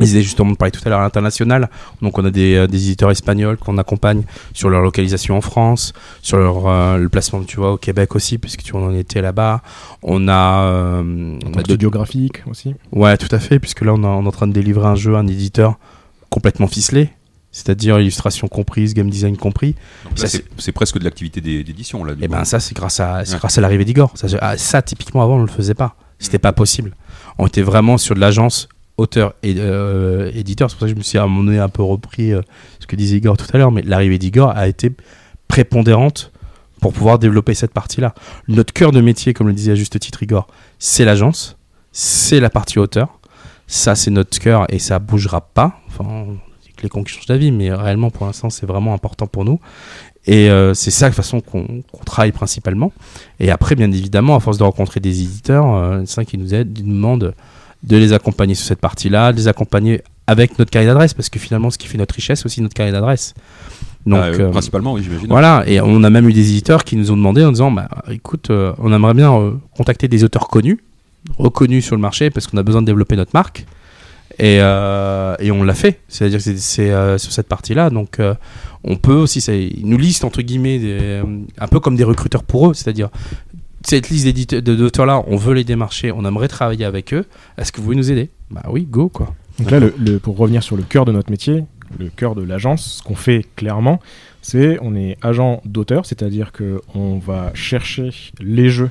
les 0.00 0.10
aider 0.16 0.22
justement 0.22 0.50
de 0.50 0.56
parler 0.56 0.72
tout 0.72 0.80
à 0.84 0.88
l'heure 0.88 0.98
à 1.00 1.02
l'international. 1.02 1.70
Donc 2.02 2.18
on 2.18 2.24
a 2.24 2.30
des, 2.30 2.56
euh, 2.56 2.66
des 2.66 2.78
éditeurs 2.84 3.10
espagnols 3.10 3.56
qu'on 3.58 3.78
accompagne 3.78 4.22
sur 4.54 4.68
leur 4.70 4.80
localisation 4.82 5.36
en 5.36 5.40
France, 5.40 5.92
sur 6.22 6.38
leur 6.38 6.66
euh, 6.66 6.96
le 6.96 7.08
placement, 7.08 7.42
tu 7.44 7.56
vois, 7.58 7.72
au 7.74 7.76
Québec 7.76 8.14
aussi, 8.16 8.38
puisque 8.38 8.62
tu 8.62 8.74
en 8.74 8.92
étais 8.94 9.20
là-bas. 9.22 9.62
On 10.02 10.26
a, 10.28 10.62
euh, 10.64 11.02
on 11.44 11.46
a 11.46 11.48
En 11.48 11.50
deux- 11.52 11.60
studio 11.64 11.90
graphique 11.90 12.42
aussi. 12.50 12.74
Ouais, 12.92 13.16
tout 13.16 13.32
à 13.34 13.38
fait, 13.38 13.58
puisque 13.60 13.82
là 13.82 13.92
on, 13.94 14.02
a- 14.02 14.08
on 14.08 14.24
est 14.24 14.28
en 14.28 14.32
train 14.32 14.46
de 14.48 14.52
délivrer 14.52 14.86
un 14.88 14.96
jeu, 14.96 15.14
un 15.16 15.26
éditeur 15.26 15.74
complètement 16.30 16.66
ficelé, 16.68 17.10
c'est-à-dire 17.52 17.98
illustration 18.00 18.46
comprise, 18.48 18.94
game 18.94 19.10
design 19.10 19.36
compris. 19.36 19.74
C'est 20.14 20.72
presque 20.72 20.98
de 20.98 21.04
l'activité 21.04 21.40
d'é- 21.40 21.64
d'édition 21.64 22.04
là. 22.04 22.14
du 22.14 22.22
Et 22.22 22.26
coup. 22.26 22.32
ben 22.32 22.44
ça 22.44 22.60
c'est 22.60 22.74
grâce 22.74 23.00
à 23.00 23.24
c'est 23.24 23.32
Ouais. 23.34 23.38
grâce 23.38 23.58
à 23.58 23.60
l'arrivée 23.60 23.84
d'Igor. 23.84 24.12
Ça, 24.14 24.28
ah, 24.40 24.56
ça 24.56 24.82
typiquement 24.82 25.22
avant 25.22 25.34
on 25.36 25.40
ne 25.40 25.46
le 25.46 25.52
faisait 25.52 25.74
pas. 25.74 25.96
C'était 26.18 26.38
pas 26.38 26.52
possible. 26.52 26.94
On 27.38 27.46
était 27.46 27.62
vraiment 27.62 27.96
sur 27.98 28.14
de 28.14 28.20
l'agence 28.20 28.68
auteur 29.00 29.34
et 29.42 29.54
euh, 29.58 30.30
éditeur. 30.34 30.70
C'est 30.70 30.76
pour 30.76 30.80
ça 30.80 30.86
que 30.86 30.92
je 30.92 30.98
me 30.98 31.02
suis 31.02 31.18
à 31.18 31.24
un 31.24 31.28
moment 31.28 31.60
un 31.60 31.68
peu 31.68 31.82
repris 31.82 32.32
euh, 32.32 32.42
ce 32.78 32.86
que 32.86 32.96
disait 32.96 33.16
Igor 33.16 33.36
tout 33.36 33.46
à 33.52 33.58
l'heure. 33.58 33.72
Mais 33.72 33.82
l'arrivée 33.82 34.18
d'Igor 34.18 34.50
a 34.50 34.68
été 34.68 34.92
prépondérante 35.48 36.32
pour 36.80 36.92
pouvoir 36.92 37.18
développer 37.18 37.54
cette 37.54 37.72
partie-là. 37.72 38.14
Notre 38.48 38.72
cœur 38.72 38.92
de 38.92 39.00
métier, 39.00 39.34
comme 39.34 39.48
le 39.48 39.52
disait 39.52 39.72
à 39.72 39.74
juste 39.74 39.98
titre 39.98 40.22
Igor, 40.22 40.46
c'est 40.78 41.04
l'agence, 41.04 41.56
c'est 41.92 42.40
la 42.40 42.50
partie 42.50 42.78
auteur. 42.78 43.18
Ça 43.66 43.94
c'est 43.94 44.10
notre 44.10 44.38
cœur 44.38 44.66
et 44.68 44.78
ça 44.78 44.98
bougera 44.98 45.40
pas. 45.40 45.80
Enfin, 45.88 46.26
c'est 46.62 46.72
que 46.72 46.82
les 46.82 46.88
cons 46.88 47.04
qui 47.04 47.12
changent 47.12 47.26
d'avis, 47.26 47.52
mais 47.52 47.72
réellement 47.72 48.10
pour 48.10 48.26
l'instant 48.26 48.50
c'est 48.50 48.66
vraiment 48.66 48.94
important 48.94 49.26
pour 49.26 49.44
nous. 49.44 49.60
Et 50.26 50.50
euh, 50.50 50.74
c'est 50.74 50.90
ça 50.90 51.08
de 51.08 51.14
façon 51.14 51.40
qu'on 51.40 51.82
travaille 52.04 52.32
principalement. 52.32 52.92
Et 53.38 53.50
après, 53.50 53.74
bien 53.74 53.90
évidemment, 53.90 54.36
à 54.36 54.40
force 54.40 54.58
de 54.58 54.64
rencontrer 54.64 55.00
des 55.00 55.22
éditeurs, 55.22 55.74
euh, 55.74 56.00
c'est 56.04 56.14
ça 56.14 56.24
qui 56.24 56.36
nous 56.36 56.54
aide, 56.54 56.78
nous 56.84 56.94
demandent 56.94 57.34
de 57.82 57.96
les 57.96 58.12
accompagner 58.12 58.54
sur 58.54 58.66
cette 58.66 58.80
partie-là, 58.80 59.32
de 59.32 59.38
les 59.38 59.48
accompagner 59.48 60.02
avec 60.26 60.58
notre 60.58 60.70
carnet 60.70 60.86
d'adresse, 60.86 61.14
parce 61.14 61.28
que 61.28 61.38
finalement, 61.38 61.70
ce 61.70 61.78
qui 61.78 61.88
fait 61.88 61.98
notre 61.98 62.14
richesse, 62.14 62.40
c'est 62.40 62.46
aussi 62.46 62.60
notre 62.62 62.74
carnet 62.74 62.92
d'adresse. 62.92 63.34
Donc, 64.06 64.20
Ah, 64.22 64.26
euh, 64.26 64.38
euh, 64.40 64.50
principalement, 64.50 64.92
oui, 64.94 65.02
j'imagine. 65.02 65.26
Voilà, 65.28 65.64
et 65.66 65.80
on 65.80 66.02
a 66.04 66.10
même 66.10 66.28
eu 66.28 66.32
des 66.32 66.48
éditeurs 66.50 66.84
qui 66.84 66.96
nous 66.96 67.10
ont 67.10 67.16
demandé 67.16 67.44
en 67.44 67.50
disant, 67.52 67.70
bah, 67.70 67.88
écoute, 68.10 68.50
euh, 68.50 68.72
on 68.78 68.92
aimerait 68.92 69.14
bien 69.14 69.32
euh, 69.34 69.52
contacter 69.76 70.08
des 70.08 70.24
auteurs 70.24 70.48
connus, 70.48 70.78
reconnus 71.38 71.84
sur 71.84 71.96
le 71.96 72.02
marché, 72.02 72.30
parce 72.30 72.46
qu'on 72.46 72.56
a 72.58 72.62
besoin 72.62 72.80
de 72.82 72.86
développer 72.86 73.16
notre 73.16 73.32
marque. 73.34 73.66
Et, 74.38 74.56
et 74.56 75.50
on 75.50 75.64
l'a 75.64 75.74
fait, 75.74 76.00
c'est-à-dire 76.08 76.38
que 76.42 76.56
c'est- 76.56 77.18
sur 77.18 77.32
cette 77.32 77.48
partie-là. 77.48 77.90
Donc 77.90 78.18
on 78.84 78.96
peut 78.96 79.12
aussi, 79.12 79.42
ça- 79.42 79.52
ils 79.54 79.82
nous 79.84 79.98
listent 79.98 80.24
entre 80.24 80.40
guillemets, 80.40 80.78
des, 80.78 81.20
un 81.58 81.68
peu 81.68 81.78
comme 81.78 81.94
des 81.96 82.04
recruteurs 82.04 82.42
pour 82.44 82.70
eux, 82.70 82.72
c'est-à-dire 82.74 83.10
cette 83.84 84.08
liste 84.10 84.54
d'auteurs-là, 84.54 85.22
on 85.26 85.36
veut 85.36 85.54
les 85.54 85.64
démarcher, 85.64 86.12
on 86.12 86.24
aimerait 86.24 86.48
travailler 86.48 86.84
avec 86.84 87.14
eux. 87.14 87.24
Est-ce 87.58 87.72
que 87.72 87.78
vous 87.78 87.84
pouvez 87.84 87.96
nous 87.96 88.10
aider? 88.12 88.30
Bah 88.50 88.62
oui, 88.70 88.84
go 88.88 89.08
quoi. 89.08 89.34
Donc 89.58 89.70
là, 89.70 89.80
le, 89.80 89.94
le- 89.98 90.18
pour 90.18 90.36
revenir 90.36 90.62
sur 90.62 90.76
le 90.76 90.82
cœur 90.82 91.04
de 91.04 91.12
notre 91.12 91.30
métier, 91.30 91.64
le 91.98 92.08
cœur 92.08 92.34
de 92.34 92.42
l'agence, 92.42 92.98
ce 92.98 93.02
qu'on 93.02 93.14
fait 93.16 93.44
clairement, 93.56 94.00
c'est 94.42 94.78
on 94.80 94.94
est 94.94 95.16
agent 95.22 95.60
d'auteur, 95.64 96.06
c'est-à-dire 96.06 96.52
que 96.52 96.80
on 96.94 97.18
va 97.18 97.50
chercher 97.54 98.10
les 98.40 98.70
jeux, 98.70 98.90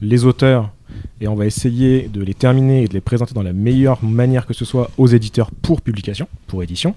les 0.00 0.24
auteurs, 0.24 0.70
et 1.20 1.28
on 1.28 1.34
va 1.34 1.46
essayer 1.46 2.08
de 2.08 2.22
les 2.22 2.32
terminer 2.34 2.84
et 2.84 2.88
de 2.88 2.94
les 2.94 3.00
présenter 3.00 3.34
dans 3.34 3.42
la 3.42 3.52
meilleure 3.52 4.02
manière 4.04 4.46
que 4.46 4.54
ce 4.54 4.64
soit 4.64 4.90
aux 4.96 5.08
éditeurs 5.08 5.50
pour 5.50 5.82
publication, 5.82 6.28
pour 6.46 6.62
édition. 6.62 6.94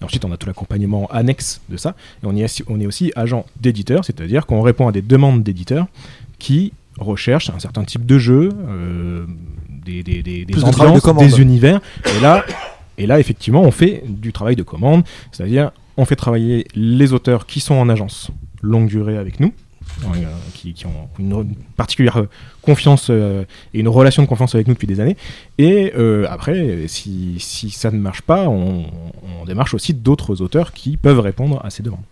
Et 0.00 0.04
ensuite, 0.04 0.24
on 0.24 0.32
a 0.32 0.36
tout 0.36 0.46
l'accompagnement 0.46 1.06
annexe 1.10 1.60
de 1.70 1.76
ça. 1.78 1.94
Et 2.22 2.26
on, 2.26 2.36
est, 2.36 2.62
on 2.68 2.78
est 2.80 2.86
aussi 2.86 3.10
agent 3.16 3.46
d'éditeur, 3.60 4.04
c'est-à-dire 4.04 4.44
qu'on 4.46 4.60
répond 4.60 4.86
à 4.86 4.92
des 4.92 5.00
demandes 5.02 5.42
d'éditeurs 5.42 5.86
qui 6.42 6.72
recherchent 6.98 7.50
un 7.50 7.60
certain 7.60 7.84
type 7.84 8.04
de 8.04 8.18
jeu, 8.18 8.50
euh, 8.68 9.24
des, 9.68 10.02
des, 10.02 10.22
des, 10.24 10.44
de 10.44 11.40
univers. 11.40 11.80
Et 12.16 12.20
là, 12.20 12.44
et 12.98 13.06
là, 13.06 13.20
effectivement, 13.20 13.62
on 13.62 13.70
fait 13.70 14.02
du 14.08 14.32
travail 14.32 14.56
de 14.56 14.64
commande, 14.64 15.04
c'est-à-dire 15.30 15.70
on 15.96 16.04
fait 16.04 16.16
travailler 16.16 16.66
les 16.74 17.12
auteurs 17.12 17.46
qui 17.46 17.60
sont 17.60 17.74
en 17.74 17.88
agence 17.88 18.32
longue 18.60 18.88
durée 18.88 19.16
avec 19.18 19.38
nous, 19.38 19.52
euh, 20.04 20.08
qui, 20.54 20.74
qui 20.74 20.84
ont 20.86 21.08
une, 21.20 21.54
particulière 21.76 22.24
confiance 22.60 23.06
euh, 23.10 23.44
et 23.72 23.78
une 23.78 23.88
relation 23.88 24.22
de 24.24 24.28
confiance 24.28 24.54
avec 24.56 24.66
nous 24.66 24.74
depuis 24.74 24.88
des 24.88 24.98
années. 24.98 25.16
Et 25.58 25.92
euh, 25.96 26.26
après, 26.28 26.88
si, 26.88 27.36
si 27.38 27.70
ça 27.70 27.92
ne 27.92 27.98
marche 27.98 28.22
pas, 28.22 28.48
on, 28.48 28.86
on 29.40 29.44
démarche 29.46 29.74
aussi 29.74 29.94
d'autres 29.94 30.42
auteurs 30.42 30.72
qui 30.72 30.96
peuvent 30.96 31.20
répondre 31.20 31.60
à 31.64 31.70
ces 31.70 31.84
demandes. 31.84 32.04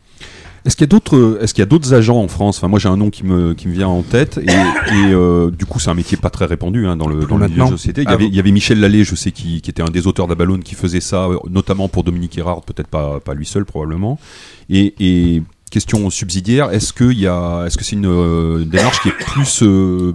Est-ce 0.66 0.77
qu'il 0.77 0.82
y 0.82 0.85
a 0.85 0.89
d'autres, 0.89 1.39
est-ce 1.41 1.55
qu'il 1.55 1.62
y 1.62 1.66
a 1.66 1.66
d'autres 1.66 1.95
agents 1.95 2.19
en 2.20 2.28
France? 2.28 2.59
Enfin, 2.59 2.69
moi 2.69 2.78
j'ai 2.78 2.89
un 2.89 2.97
nom 2.99 3.09
qui 3.11 3.24
me, 3.24 3.55
qui 3.55 3.66
me 3.66 3.73
vient 3.73 3.89
en 3.89 4.03
tête 4.03 4.39
et, 4.39 4.51
et, 4.51 5.12
euh, 5.12 5.51
du 5.51 5.65
coup 5.65 5.81
c'est 5.81 5.89
un 5.91 5.95
métier 5.95 6.19
pas 6.19 6.28
très 6.28 6.45
répandu 6.45 6.87
hein, 6.87 6.97
dans 6.97 7.09
le, 7.09 7.24
dans 7.24 7.39
le 7.39 7.49
milieu 7.49 7.65
de 7.65 7.70
société. 7.70 8.03
Il 8.03 8.05
y, 8.05 8.09
Ah. 8.09 8.12
avait, 8.12 8.27
il 8.27 8.35
y 8.35 8.39
avait 8.41 8.51
Michel 8.51 8.78
Lallet, 8.78 9.03
je 9.05 9.15
sais, 9.15 9.31
qui, 9.32 9.62
qui 9.62 9.70
était 9.70 9.82
un 9.82 9.91
des 9.91 10.07
auteurs 10.07 10.27
d'Abalone, 10.27 10.62
qui 10.62 10.74
faisait 10.74 11.01
ça, 11.01 11.27
euh, 11.28 11.39
notamment 11.49 11.89
pour 11.89 12.05
Dominique 12.05 12.37
Erard, 12.37 12.61
peut-être 12.62 12.89
pas, 12.89 13.20
pas 13.20 13.32
lui 13.32 13.47
seul 13.47 13.65
probablement. 13.65 14.19
Et, 14.69 14.95
et 15.01 15.43
question 15.70 16.11
subsidiaire, 16.11 16.70
est-ce 16.73 16.93
que 16.93 17.05
il 17.11 17.20
y 17.20 17.27
a, 17.27 17.65
est-ce 17.66 17.78
que 17.78 17.85
c'est 17.85 17.97
une 17.97 18.07
euh, 18.07 18.65
démarche 18.66 19.01
qui 19.03 19.09
est 19.09 19.12
plus 19.12 19.62
euh, 19.62 20.12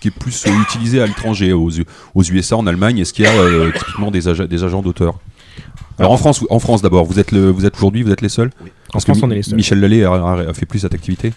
qui 0.00 0.08
est 0.08 0.10
plus 0.10 0.44
utilisée 0.68 1.00
à 1.00 1.06
l'étranger, 1.06 1.52
aux, 1.52 1.70
aux 2.14 2.22
USA, 2.24 2.56
en 2.56 2.66
Allemagne? 2.66 2.98
Est-ce 2.98 3.12
qu'il 3.12 3.24
y 3.24 3.28
a 3.28 3.70
typiquement 3.78 4.10
des, 4.10 4.28
ag- 4.28 4.48
des 4.48 4.64
agents 4.64 4.82
d'auteurs? 4.82 5.18
Alors 5.98 6.12
en 6.12 6.16
France, 6.16 6.44
en 6.50 6.58
France 6.58 6.82
d'abord, 6.82 7.04
vous 7.04 7.18
êtes 7.18 7.32
le, 7.32 7.50
vous 7.50 7.64
êtes 7.66 7.76
aujourd'hui, 7.76 8.02
vous 8.02 8.10
êtes 8.12 8.20
les 8.22 8.28
seuls? 8.28 8.50
En 8.94 9.00
France, 9.00 9.22
on 9.22 9.30
est 9.30 9.36
les 9.36 9.42
seuls. 9.42 9.56
Michel 9.56 9.80
Lallet 9.80 10.04
a, 10.04 10.12
a- 10.12 10.50
a 10.50 10.54
fait 10.54 10.66
plus 10.66 10.80
cette 10.80 10.94
activité. 10.94 11.32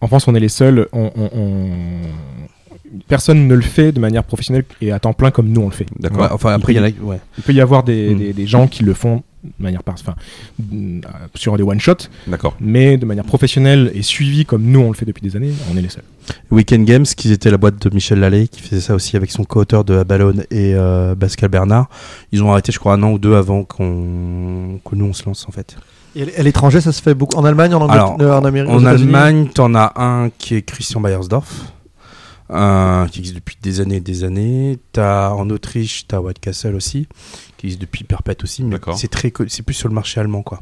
En 0.00 0.06
France, 0.08 0.26
on 0.28 0.34
est 0.34 0.40
les 0.40 0.48
seuls. 0.48 0.88
on- 0.92 1.10
on- 1.16 1.30
on- 1.34 3.00
Personne 3.06 3.46
ne 3.46 3.54
le 3.54 3.60
fait 3.62 3.92
de 3.92 4.00
manière 4.00 4.24
professionnelle 4.24 4.64
et 4.80 4.90
à 4.90 4.98
temps 4.98 5.12
plein 5.12 5.30
comme 5.30 5.48
nous 5.48 5.60
on 5.60 5.66
le 5.66 5.70
fait. 5.72 5.86
D'accord. 6.00 6.22
Ouais, 6.22 6.28
enfin, 6.32 6.52
après, 6.54 6.72
il 6.72 6.76
y 6.76 6.80
en 6.80 6.84
a. 6.84 6.88
Ouais. 7.02 7.20
Il 7.38 7.44
peut 7.44 7.52
y 7.52 7.60
avoir 7.60 7.84
des, 7.84 8.14
Mm. 8.14 8.18
des- 8.18 8.32
des 8.32 8.46
gens 8.48 8.66
qui 8.66 8.82
le 8.82 8.94
font 8.94 9.22
de 9.42 9.50
manière 9.62 9.82
par, 9.82 9.94
enfin, 9.94 10.14
euh, 10.72 11.00
sur 11.34 11.56
des 11.56 11.62
one 11.62 11.80
shots, 11.80 12.08
D'accord. 12.26 12.56
mais 12.60 12.96
de 12.98 13.06
manière 13.06 13.24
professionnelle 13.24 13.90
et 13.94 14.02
suivie 14.02 14.44
comme 14.44 14.64
nous 14.64 14.80
on 14.80 14.88
le 14.88 14.94
fait 14.94 15.06
depuis 15.06 15.22
des 15.22 15.36
années, 15.36 15.52
on 15.72 15.76
est 15.76 15.82
les 15.82 15.88
seuls. 15.88 16.04
Weekend 16.50 16.84
Games, 16.84 17.04
qui 17.04 17.32
était 17.32 17.50
la 17.50 17.56
boîte 17.56 17.80
de 17.80 17.94
Michel 17.94 18.20
Lallet, 18.20 18.48
qui 18.48 18.60
faisait 18.60 18.80
ça 18.80 18.94
aussi 18.94 19.16
avec 19.16 19.30
son 19.30 19.44
co-auteur 19.44 19.84
de 19.84 19.96
Abalone 19.96 20.44
et 20.50 20.74
euh, 20.74 21.14
Pascal 21.14 21.48
Bernard. 21.48 21.88
Ils 22.32 22.42
ont 22.42 22.52
arrêté, 22.52 22.70
je 22.70 22.78
crois, 22.78 22.94
un 22.94 23.02
an 23.02 23.12
ou 23.12 23.18
deux 23.18 23.34
avant 23.34 23.64
qu'on 23.64 24.78
que 24.84 24.94
nous 24.94 25.06
on 25.06 25.12
se 25.12 25.24
lance 25.24 25.46
en 25.48 25.52
fait. 25.52 25.76
Et 26.16 26.26
à 26.36 26.42
l'étranger, 26.42 26.80
ça 26.80 26.92
se 26.92 27.00
fait 27.00 27.14
beaucoup 27.14 27.36
en 27.36 27.44
Allemagne, 27.44 27.74
en 27.74 27.88
Alors, 27.88 28.20
en 28.20 28.44
Amérique, 28.44 28.70
en 28.70 28.84
Allemagne, 28.84 29.48
t'en 29.54 29.74
as 29.74 29.92
un 29.96 30.30
qui 30.38 30.56
est 30.56 30.62
Christian 30.62 31.00
Bayersdorf, 31.00 31.72
euh, 32.50 33.06
qui 33.08 33.20
existe 33.20 33.36
depuis 33.36 33.56
des 33.62 33.80
années 33.80 33.96
et 33.96 34.00
des 34.00 34.24
années. 34.24 34.78
T'as 34.92 35.30
en 35.30 35.48
Autriche, 35.50 36.06
t'as 36.08 36.18
White 36.20 36.40
Castle 36.40 36.74
aussi, 36.74 37.06
qui 37.56 37.66
existe 37.66 37.80
depuis 37.80 38.04
perpète 38.04 38.42
aussi, 38.44 38.62
mais 38.64 38.76
c'est 38.96 39.08
très, 39.08 39.30
co- 39.30 39.48
c'est 39.48 39.62
plus 39.62 39.74
sur 39.74 39.88
le 39.88 39.94
marché 39.94 40.20
allemand, 40.20 40.42
quoi. 40.42 40.60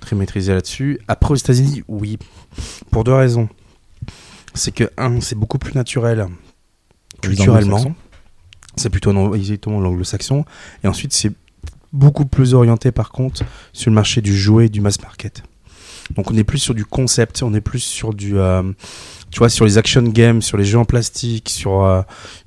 Très 0.00 0.16
maîtrisé 0.16 0.52
là-dessus. 0.52 0.98
Après, 1.08 1.32
aux 1.32 1.36
États-Unis, 1.36 1.82
oui, 1.88 2.18
pour 2.90 3.04
deux 3.04 3.14
raisons. 3.14 3.48
C'est 4.54 4.72
que 4.74 4.90
un, 4.98 5.20
c'est 5.20 5.36
beaucoup 5.36 5.58
plus 5.58 5.74
naturel 5.74 6.26
culturellement. 7.22 7.76
C'est 8.76 8.90
plutôt 8.90 9.12
l'anglo-saxon. 9.12 10.44
Et 10.82 10.88
ensuite, 10.88 11.12
c'est 11.12 11.32
beaucoup 11.92 12.24
plus 12.24 12.54
orienté 12.54 12.92
par 12.92 13.10
contre 13.10 13.42
sur 13.72 13.90
le 13.90 13.94
marché 13.94 14.20
du 14.22 14.36
jouet 14.36 14.66
et 14.66 14.68
du 14.68 14.80
mass 14.80 15.00
market. 15.02 15.42
Donc 16.16 16.30
on 16.30 16.36
est 16.36 16.44
plus 16.44 16.58
sur 16.58 16.74
du 16.74 16.84
concept, 16.84 17.42
on 17.42 17.52
est 17.54 17.60
plus 17.60 17.80
sur 17.80 18.14
du, 18.14 18.38
euh, 18.38 18.62
tu 19.30 19.38
vois, 19.38 19.48
sur 19.48 19.64
les 19.64 19.78
action 19.78 20.02
games, 20.02 20.42
sur 20.42 20.56
les 20.56 20.64
jeux 20.64 20.78
en 20.78 20.84
plastique, 20.84 21.48
sur 21.48 21.84
euh, 21.84 22.02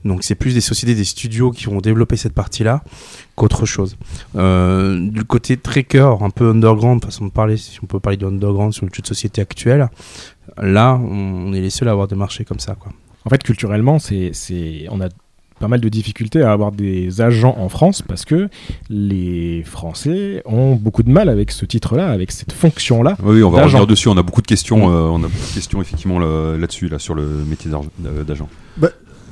donc 0.05 0.23
c'est 0.23 0.35
plus 0.35 0.53
des 0.53 0.61
sociétés, 0.61 0.95
des 0.95 1.03
studios 1.03 1.51
qui 1.51 1.65
vont 1.65 1.80
développer 1.80 2.18
cette 2.18 2.34
partie-là 2.34 2.84
qu'autre 3.35 3.65
chose. 3.65 3.97
Euh, 4.35 4.99
du 4.99 5.23
côté 5.23 5.57
très 5.57 5.84
cœur, 5.84 6.23
un 6.23 6.30
peu 6.30 6.49
underground, 6.49 7.03
façon 7.03 7.26
de 7.26 7.31
parler, 7.31 7.57
si 7.57 7.80
on 7.84 7.85
peut 7.85 7.99
parler 7.99 8.18
de 8.18 8.26
underground 8.26 8.73
sur 8.73 8.85
le 8.85 8.91
jeu 8.93 9.01
de 9.01 9.07
société 9.07 9.41
actuel, 9.41 9.89
là 10.57 10.95
on 10.95 11.53
est 11.53 11.61
les 11.61 11.69
seuls 11.69 11.88
à 11.88 11.91
avoir 11.91 12.07
des 12.07 12.15
marchés 12.15 12.45
comme 12.45 12.60
ça, 12.60 12.76
quoi. 12.76 12.91
En 13.26 13.30
fait, 13.30 13.41
culturellement, 13.41 13.99
c'est, 13.99 14.31
c'est, 14.34 14.85
on 14.89 14.99
a 14.99 15.07
pas 15.64 15.69
mal 15.69 15.80
de 15.80 15.88
difficultés 15.88 16.41
à 16.41 16.52
avoir 16.52 16.73
des 16.73 17.22
agents 17.22 17.56
en 17.57 17.69
France 17.69 18.02
parce 18.02 18.26
que 18.26 18.49
les 18.90 19.64
Français 19.65 20.41
ont 20.45 20.76
beaucoup 20.76 21.03
de 21.03 21.10
mal 21.10 21.30
avec 21.30 21.52
ce 21.52 21.65
titre-là, 21.65 22.10
avec 22.11 22.31
cette 22.34 22.52
fonction-là. 22.52 23.15
Oui, 23.23 23.41
on 23.44 23.49
va 23.49 23.64
revenir 23.64 23.88
dessus. 23.88 24.10
On 24.10 24.18
a 24.18 24.23
beaucoup 24.23 24.41
de 24.41 24.48
questions. 24.48 24.90
Euh, 24.91 25.07
on 25.07 25.19
a 25.19 25.27
beaucoup 25.30 25.48
de 25.49 25.53
questions 25.56 25.81
effectivement 25.81 26.19
là- 26.19 26.57
là-dessus, 26.57 26.90
là, 26.90 26.99
sur 26.99 27.15
le 27.15 27.23
métier 27.48 27.72
d'agent. 28.27 28.49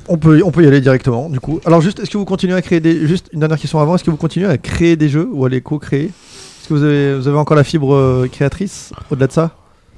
On 0.08 0.16
peut, 0.16 0.40
on 0.42 0.50
peut 0.50 0.64
y 0.64 0.66
aller 0.66 0.80
directement, 0.80 1.28
du 1.28 1.38
coup. 1.38 1.60
Alors, 1.66 1.82
juste, 1.82 2.00
est-ce 2.00 2.08
que 2.10 2.16
vous 2.16 2.24
continuez 2.24 2.54
à 2.54 2.62
créer 2.62 2.80
des. 2.80 3.06
Juste 3.06 3.28
une 3.34 3.40
dernière 3.40 3.58
question 3.58 3.78
avant, 3.78 3.94
est-ce 3.94 4.02
que 4.04 4.10
vous 4.10 4.16
continuez 4.16 4.46
à 4.48 4.56
créer 4.56 4.96
des 4.96 5.10
jeux 5.10 5.28
ou 5.30 5.44
à 5.44 5.50
les 5.50 5.60
co-créer? 5.60 6.06
Est-ce 6.06 6.68
que 6.68 6.74
vous 6.74 6.82
avez, 6.82 7.14
vous 7.14 7.28
avez 7.28 7.36
encore 7.38 7.56
la 7.58 7.62
fibre 7.64 7.94
euh, 7.94 8.26
créatrice 8.32 8.92
au-delà 9.10 9.26
de 9.26 9.32
ça? 9.32 9.50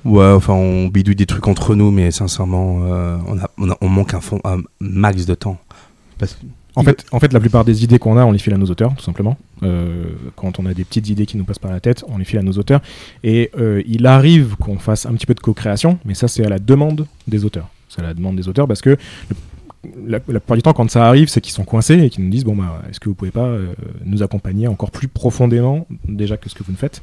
Ouais, 0.05 0.27
enfin, 0.27 0.52
on 0.52 0.89
bidouille 0.89 1.15
des 1.16 1.24
trucs 1.24 1.48
entre 1.48 1.74
nous, 1.74 1.90
mais 1.90 2.11
sincèrement, 2.11 2.81
euh, 2.82 3.16
on, 3.27 3.39
a, 3.39 3.48
on, 3.56 3.70
a- 3.70 3.78
on 3.81 3.89
manque 3.89 4.12
un, 4.12 4.20
fond, 4.20 4.39
un 4.44 4.59
max 4.78 5.24
de 5.24 5.35
temps. 5.35 5.56
Parce 6.18 6.34
que- 6.34 6.46
En 6.76 6.82
fait, 6.82 7.04
en 7.12 7.20
fait, 7.20 7.32
la 7.32 7.38
plupart 7.38 7.64
des 7.64 7.84
idées 7.84 8.00
qu'on 8.00 8.16
a, 8.16 8.24
on 8.24 8.32
les 8.32 8.38
file 8.40 8.52
à 8.54 8.56
nos 8.58 8.66
auteurs, 8.66 8.94
tout 8.96 9.04
simplement. 9.04 9.36
Euh, 9.62 10.06
quand 10.34 10.58
on 10.58 10.66
a 10.66 10.74
des 10.74 10.82
petites 10.84 11.08
idées 11.08 11.24
qui 11.24 11.36
nous 11.36 11.44
passent 11.44 11.60
par 11.60 11.70
la 11.70 11.78
tête, 11.78 12.04
on 12.08 12.18
les 12.18 12.24
file 12.24 12.40
à 12.40 12.42
nos 12.42 12.52
auteurs. 12.54 12.80
Et 13.22 13.52
euh, 13.58 13.80
il 13.86 14.06
arrive 14.06 14.56
qu'on 14.56 14.78
fasse 14.80 15.06
un 15.06 15.12
petit 15.14 15.26
peu 15.26 15.34
de 15.34 15.40
co-création, 15.40 16.00
mais 16.04 16.14
ça, 16.14 16.26
c'est 16.26 16.44
à 16.44 16.48
la 16.48 16.58
demande 16.58 17.06
des 17.28 17.44
auteurs. 17.44 17.68
C'est 17.88 18.00
à 18.00 18.04
la 18.04 18.12
demande 18.14 18.34
des 18.34 18.48
auteurs 18.48 18.66
parce 18.66 18.80
que 18.82 18.90
le- 18.90 19.36
la, 20.04 20.18
la 20.26 20.40
plupart 20.40 20.56
du 20.56 20.62
temps, 20.62 20.72
quand 20.72 20.90
ça 20.90 21.06
arrive, 21.06 21.28
c'est 21.28 21.40
qu'ils 21.40 21.52
sont 21.52 21.64
coincés 21.64 21.94
et 22.02 22.10
qu'ils 22.10 22.24
nous 22.24 22.30
disent 22.30 22.42
bon 22.44 22.56
bah, 22.56 22.82
est-ce 22.90 22.98
que 22.98 23.08
vous 23.08 23.14
pouvez 23.14 23.30
pas 23.30 23.44
euh, 23.46 23.72
nous 24.04 24.22
accompagner 24.24 24.66
encore 24.66 24.90
plus 24.90 25.06
profondément 25.08 25.86
déjà 26.08 26.36
que 26.38 26.48
ce 26.48 26.54
que 26.56 26.64
vous 26.64 26.72
ne 26.72 26.76
faites 26.76 27.02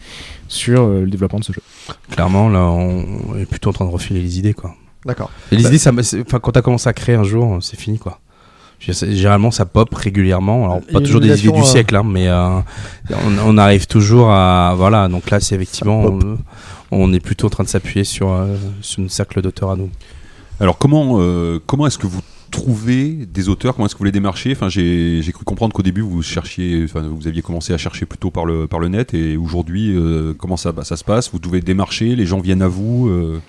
sur 0.49 0.81
euh, 0.81 1.01
le 1.01 1.09
développement 1.09 1.39
de 1.39 1.43
ce 1.45 1.53
jeu? 1.53 1.61
clairement, 2.09 2.49
là, 2.49 2.65
on 2.65 3.37
est 3.37 3.45
plutôt 3.45 3.69
en 3.69 3.73
train 3.73 3.85
de 3.85 3.91
refiler 3.91 4.19
les 4.21 4.37
idées, 4.39 4.53
quoi. 4.55 4.75
D'accord. 5.05 5.31
Les 5.51 5.61
Bah- 5.63 5.69
idées, 5.69 5.77
ça, 5.77 5.91
enfin, 5.93 6.39
quand 6.39 6.51
t'as 6.51 6.61
commencé 6.61 6.89
à 6.89 6.93
créer 6.93 7.15
un 7.15 7.23
jour, 7.23 7.59
c'est 7.61 7.79
fini, 7.79 7.99
quoi. 7.99 8.19
Je 8.19 8.19
veux 8.19 8.19
dire, 8.19 8.19
c'est- 8.19 8.70
Généralement, 8.81 9.51
ça 9.51 9.65
pop 9.65 9.93
régulièrement. 9.93 10.65
Alors, 10.65 10.81
y 10.89 10.91
pas 10.91 11.01
toujours 11.01 11.21
des 11.21 11.39
idées 11.39 11.53
du 11.53 11.59
euh, 11.59 11.63
siècle, 11.63 11.95
hein, 11.95 12.03
mais 12.03 12.27
euh, 12.27 12.59
on, 13.11 13.37
on 13.45 13.57
arrive 13.57 13.85
toujours 13.85 14.31
à. 14.31 14.73
Voilà, 14.75 15.07
donc 15.07 15.29
là, 15.29 15.39
c'est 15.39 15.55
effectivement. 15.55 16.03
On, 16.05 16.37
on 16.91 17.13
est 17.13 17.19
plutôt 17.19 17.47
en 17.47 17.51
train 17.51 17.63
de 17.63 17.69
s'appuyer 17.69 18.03
sur, 18.03 18.31
euh, 18.31 18.55
sur 18.81 19.01
une 19.03 19.09
cercle 19.09 19.41
d'auteurs 19.41 19.69
à 19.71 19.75
nous. 19.75 19.89
Alors 20.59 20.77
comment 20.77 21.17
euh, 21.19 21.59
comment 21.65 21.87
est-ce 21.87 21.97
que 21.97 22.07
vous 22.07 22.21
trouvez 22.49 23.25
des 23.25 23.49
auteurs? 23.49 23.75
Comment 23.75 23.85
est-ce 23.85 23.95
que 23.95 23.99
vous 23.99 24.05
les 24.05 24.11
démarchez? 24.11 24.51
Enfin, 24.51 24.67
j'ai 24.67 25.21
j'ai 25.21 25.31
cru 25.31 25.45
comprendre 25.45 25.73
qu'au 25.73 25.83
début 25.83 26.01
vous 26.01 26.21
cherchiez, 26.21 26.83
enfin, 26.83 27.01
vous 27.01 27.27
aviez 27.27 27.41
commencé 27.41 27.73
à 27.73 27.77
chercher 27.77 28.05
plutôt 28.05 28.29
par 28.29 28.45
le 28.45 28.67
par 28.67 28.79
le 28.79 28.89
net 28.89 29.13
et 29.13 29.37
aujourd'hui 29.37 29.95
euh, 29.95 30.33
comment 30.37 30.57
ça 30.57 30.73
ça 30.83 30.97
se 30.97 31.03
passe? 31.03 31.31
Vous 31.31 31.39
devez 31.39 31.61
démarcher, 31.61 32.15
les 32.15 32.25
gens 32.25 32.39
viennent 32.41 32.61
à 32.61 32.67
vous. 32.67 33.07
euh, 33.09 33.39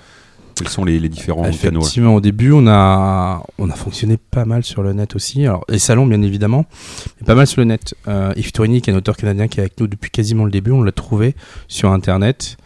quels 0.54 0.68
sont 0.68 0.84
les, 0.84 0.98
les 0.98 1.08
différents 1.08 1.42
canaux 1.42 1.52
là 1.52 1.78
Effectivement, 1.80 2.14
au 2.14 2.20
début, 2.20 2.52
on 2.52 2.66
a, 2.66 3.42
on 3.58 3.70
a 3.70 3.74
fonctionné 3.74 4.16
pas 4.16 4.44
mal 4.44 4.64
sur 4.64 4.82
le 4.82 4.92
net 4.92 5.14
aussi. 5.14 5.46
Alors, 5.46 5.64
les 5.68 5.78
salons, 5.78 6.06
bien 6.06 6.22
évidemment, 6.22 6.66
mais 7.20 7.26
pas 7.26 7.34
mal 7.34 7.46
sur 7.46 7.60
le 7.60 7.66
net. 7.66 7.94
Euh, 8.08 8.32
Yves 8.36 8.52
Tourigny, 8.52 8.80
qui 8.80 8.90
est 8.90 8.92
un 8.92 8.96
auteur 8.96 9.16
canadien 9.16 9.48
qui 9.48 9.58
est 9.58 9.62
avec 9.62 9.78
nous 9.80 9.86
depuis 9.86 10.10
quasiment 10.10 10.44
le 10.44 10.50
début, 10.50 10.70
on 10.70 10.82
l'a 10.82 10.92
trouvé 10.92 11.34
sur 11.68 11.90
Internet, 11.90 12.56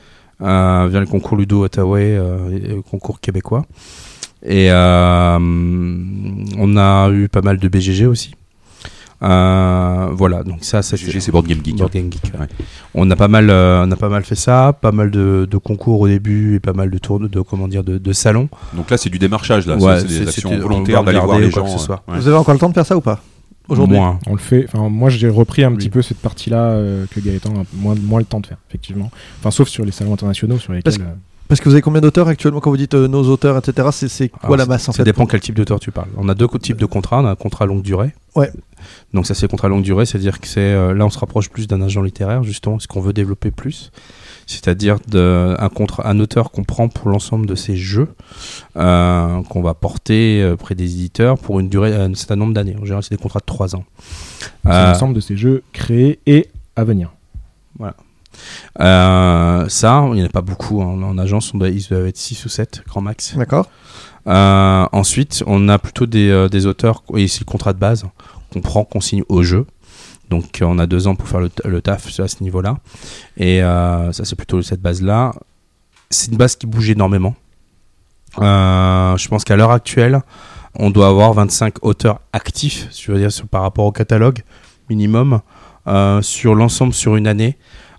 euh, 0.43 0.87
via 0.91 1.01
le 1.01 1.07
concours 1.07 1.37
Ludo 1.37 1.65
Ottawa, 1.65 1.99
euh, 1.99 2.77
le 2.77 2.83
concours 2.83 3.21
québécois. 3.21 3.65
Et 4.45 4.71
euh, 4.71 5.39
on 5.39 6.77
a 6.77 7.11
eu 7.11 7.29
pas 7.29 7.41
mal 7.41 7.59
de 7.59 7.69
BGG 7.69 8.07
aussi. 8.07 8.33
Euh, 9.23 10.09
voilà, 10.13 10.43
donc 10.43 10.59
ça, 10.63 10.83
ça 10.83 10.97
BGG, 10.97 11.21
c'est 11.21 11.33
Board 11.33 11.47
Game 11.47 11.61
Geek, 11.65 11.77
Board 11.77 11.91
hein. 11.95 11.99
Game 12.01 12.13
Geek, 12.13 12.25
ouais. 12.35 12.41
Ouais. 12.41 12.47
On 12.95 13.11
a 13.11 13.17
pas 13.17 13.29
mal, 13.29 13.49
euh, 13.51 13.85
on 13.87 13.91
a 13.91 13.97
pas 13.97 14.09
mal 14.09 14.25
fait 14.25 14.35
ça, 14.35 14.73
pas 14.79 14.93
mal 14.93 15.11
de, 15.11 15.47
de 15.51 15.57
concours 15.59 16.01
au 16.01 16.09
début 16.09 16.57
et 16.57 16.61
pas 16.61 16.73
mal 16.73 16.91
de 16.91 16.99
tours 16.99 17.19
de, 17.21 17.41
comment 17.41 17.69
dire, 17.69 17.83
de, 17.85 17.99
de 17.99 18.13
salons. 18.13 18.49
Donc 18.75 18.91
là, 18.91 18.97
c'est 18.99 19.11
du 19.11 19.19
démarchage 19.19 19.67
là. 19.67 19.77
Ouais, 19.77 20.01
c'est- 20.01 20.03
c'est 20.03 20.07
des 20.09 20.15
c'est- 20.25 20.29
actions 20.29 20.59
volontaires 20.59 21.03
d'aller 21.05 21.19
voir 21.21 21.39
les 21.39 21.51
gens. 21.51 21.65
que 21.65 21.71
ce 21.71 21.79
soit. 21.79 22.03
ouais. 22.09 22.19
Vous 22.19 22.29
avez 22.29 22.37
encore 22.37 22.55
le 22.55 22.61
temps 22.61 22.69
de 22.69 22.75
faire 22.75 22.87
ça 22.87 22.97
ou 22.97 23.01
pas 23.01 23.21
Aujourd'hui 23.69 23.97
Moins. 23.97 24.21
On 24.29 24.33
le 24.33 24.39
fait. 24.39 24.67
Enfin, 24.73 24.89
moi, 24.89 25.11
j'ai 25.11 25.29
repris 25.29 25.65
un 25.65 25.75
petit 25.75 25.89
peu 25.91 26.01
cette 26.01 26.19
partie-là 26.19 26.59
euh, 26.71 27.05
que 27.11 27.19
Gaëtan 27.19 27.51
a 27.51 27.63
moins, 27.75 27.97
moins 28.01 28.21
le 28.21 28.25
temps 28.25 28.39
de 28.39 28.47
faire, 28.47 28.59
effectivement. 28.69 29.11
Enfin, 29.41 29.51
sauf 29.51 29.67
sur 29.69 29.85
les 29.85 29.91
salons 29.91 30.13
internationaux 30.13 30.59
sur 30.59 30.73
lesquels. 30.73 30.85
Parce 30.85 30.99
euh, 30.99 31.15
Parce 31.48 31.60
que 31.60 31.68
vous 31.68 31.74
avez 31.74 31.82
combien 31.82 32.01
d'auteurs 32.01 32.27
actuellement 32.28 32.60
quand 32.60 32.70
vous 32.70 32.77
dites 32.77 32.94
euh, 32.94 33.06
nos 33.09 33.23
auteurs, 33.28 33.56
etc. 33.56 33.89
C'est 33.93 34.09
c'est 34.09 34.28
quoi 34.28 34.40
Alors, 34.44 34.56
la 34.56 34.66
masse 34.66 34.89
en 34.89 34.93
Ça 34.93 34.98
fait 34.98 35.05
dépend 35.05 35.27
quel 35.27 35.40
type 35.40 35.55
d'auteur 35.55 35.78
tu 35.78 35.93
parles. 35.93 36.09
On 36.16 36.28
a 36.28 36.35
deux 36.35 36.48
types 36.60 36.77
de 36.78 36.86
contrats. 36.86 37.20
On 37.20 37.27
a 37.27 37.31
un 37.31 37.35
contrat 37.36 37.66
longue 37.66 37.82
durée. 37.82 38.12
Ouais. 38.35 38.51
Donc 39.14 39.27
ça 39.27 39.35
c'est 39.35 39.48
contrat 39.48 39.68
longue 39.68 39.82
durée, 39.82 40.06
c'est-à-dire 40.06 40.40
que 40.40 40.47
c'est 40.47 40.60
euh, 40.60 40.93
là 40.94 41.06
on 41.06 41.10
se 41.10 41.18
rapproche 41.18 41.48
plus 41.48 41.66
d'un 41.66 41.81
agent 41.82 42.02
littéraire 42.02 42.43
justement, 42.44 42.78
ce 42.78 42.86
qu'on 42.86 43.01
veut 43.01 43.12
développer 43.12 43.51
plus. 43.51 43.90
C'est-à-dire 44.47 44.98
de- 45.09 45.56
un 45.59 45.68
contrat, 45.68 46.09
un 46.09 46.20
auteur 46.20 46.51
qu'on 46.52 46.62
prend 46.62 46.89
pour 46.89 47.09
l'ensemble 47.09 47.47
de 47.47 47.55
ses 47.56 47.77
jeux, 47.77 48.09
euh, 48.77 49.43
qu'on 49.44 49.62
va 49.62 49.74
porter 49.74 50.55
près 50.59 50.74
des 50.77 50.85
éditeurs 50.85 51.36
pour 51.39 51.59
une 51.59 51.68
durée, 51.68 51.94
un 51.94 52.14
certain 52.14 52.36
nombre 52.36 52.55
d'années. 52.55 52.77
En 52.81 52.85
général, 52.85 53.02
c'est 53.02 53.16
des 53.16 53.20
contrats 53.23 53.40
de 53.40 53.44
3 53.47 53.74
ans. 53.74 53.85
C'est 54.64 54.70
Euh, 54.70 54.86
l'ensemble 54.93 55.14
de 55.14 55.20
ces 55.20 55.36
jeux 55.36 55.62
créés 55.73 56.20
et 56.27 56.48
à 56.77 56.85
venir. 56.85 57.10
Euh, 58.81 59.69
ça, 59.69 60.05
il 60.09 60.15
n'y 60.15 60.23
en 60.23 60.27
a 60.27 60.31
pas 60.31 60.41
beaucoup. 60.43 60.83
hein. 60.83 61.03
En 61.03 61.19
agence, 61.19 61.53
on 61.55 61.59
doit, 61.59 61.69
ils 61.69 61.87
doivent 61.89 62.07
être 62.07 62.17
6 62.17 62.45
ou 62.45 62.49
7, 62.49 62.83
grand 62.87 63.01
max. 63.01 63.37
D'accord. 63.37 63.69
Euh, 64.27 64.87
ensuite, 64.93 65.43
on 65.47 65.69
a 65.69 65.79
plutôt 65.79 66.07
des, 66.07 66.29
euh, 66.31 66.49
des 66.49 66.67
auteurs, 66.67 67.03
et 67.17 67.29
c'est 67.29 67.41
le 67.41 67.45
contrat 67.45 67.73
de 67.73 67.79
base, 67.79 68.05
qu'on 68.53 68.61
prend, 68.61 68.85
qu'on 68.85 69.01
signe 69.01 69.23
au 69.29 69.43
jeu. 69.43 69.67
Donc 70.31 70.59
on 70.61 70.79
a 70.81 70.87
deux 70.87 71.07
ans 71.07 71.15
pour 71.15 71.29
faire 71.29 71.39
le, 71.41 71.81
taf 71.81 72.19
à 72.19 72.27
ce 72.27 72.43
niveau-là. 72.43 72.79
Et 73.37 73.63
euh, 73.63 74.11
ça, 74.13 74.25
c'est 74.25 74.35
plutôt 74.35 74.61
cette 74.63 74.83
base-là. 74.83 75.33
C'est 76.11 76.33
une 76.33 76.37
base 76.37 76.57
qui 76.57 76.67
bouge 76.67 76.91
énormément. 76.91 77.37
Euh, 78.39 79.17
je 79.17 79.29
pense 79.29 79.45
qu'à 79.45 79.57
l'heure 79.57 79.71
actuelle, 79.71 80.21
on 80.75 80.91
doit 80.91 81.09
avoir 81.09 81.33
25 81.33 81.77
auteurs 81.85 82.21
actifs, 82.33 82.89
je 82.99 83.11
veux 83.13 83.19
dire, 83.19 83.33
sur- 83.33 83.47
par 83.47 83.63
rapport 83.63 83.85
au 83.87 83.93
catalogue 83.93 84.41
minimum, 84.91 85.41
euh, 85.87 86.21
sur 86.23 86.55
l'ensemble 86.55 86.93
sur 86.93 87.17
une 87.17 87.27
année. 87.27 87.57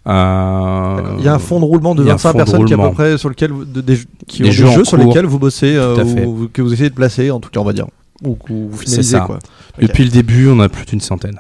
Il 0.08 1.24
y 1.26 1.28
a 1.28 1.34
un 1.34 1.40
fonds 1.40 1.60
de 1.60 1.66
roulement 1.66 1.94
de 1.96 2.04
il 2.04 2.08
y 2.08 2.10
a 2.10 2.14
un 2.14 2.18
25 2.18 2.30
fonds 2.32 2.38
de 2.38 2.44
personnes 2.44 2.66
qui 2.66 2.74
à 2.74 2.78
peu 2.78 2.92
près 2.92 3.18
sur 3.18 3.30
lequel 3.30 3.52
vous- 3.52 3.66
de- 3.66 3.82
des, 3.82 3.98
qui 4.28 4.42
Des 4.44 4.50
ont 4.50 4.52
jeux 4.52 4.66
des 4.66 4.72
jeux 4.72 4.86
sur 4.86 4.98
lesquels 4.98 5.26
vous 5.26 5.40
bossez 5.40 5.76
euh, 5.76 5.96
ou 6.26 6.48
que 6.52 6.62
vous 6.62 6.74
essayez 6.74 6.90
de 6.90 6.96
placer 6.96 7.30
en 7.32 7.40
tout 7.40 7.50
cas 7.50 7.60
on 7.60 7.66
va 7.66 7.74
dire 7.74 7.88
ou 8.24 8.36
que 8.36 8.52
vous 8.54 8.70
C'est 8.80 8.86
finalisez 8.86 9.12
ça. 9.18 9.20
quoi. 9.22 9.40
Depuis 9.80 10.04
le 10.04 10.10
début, 10.10 10.48
on 10.50 10.60
a 10.60 10.70
plus 10.70 10.86
d'une 10.86 11.02
centaine. 11.02 11.40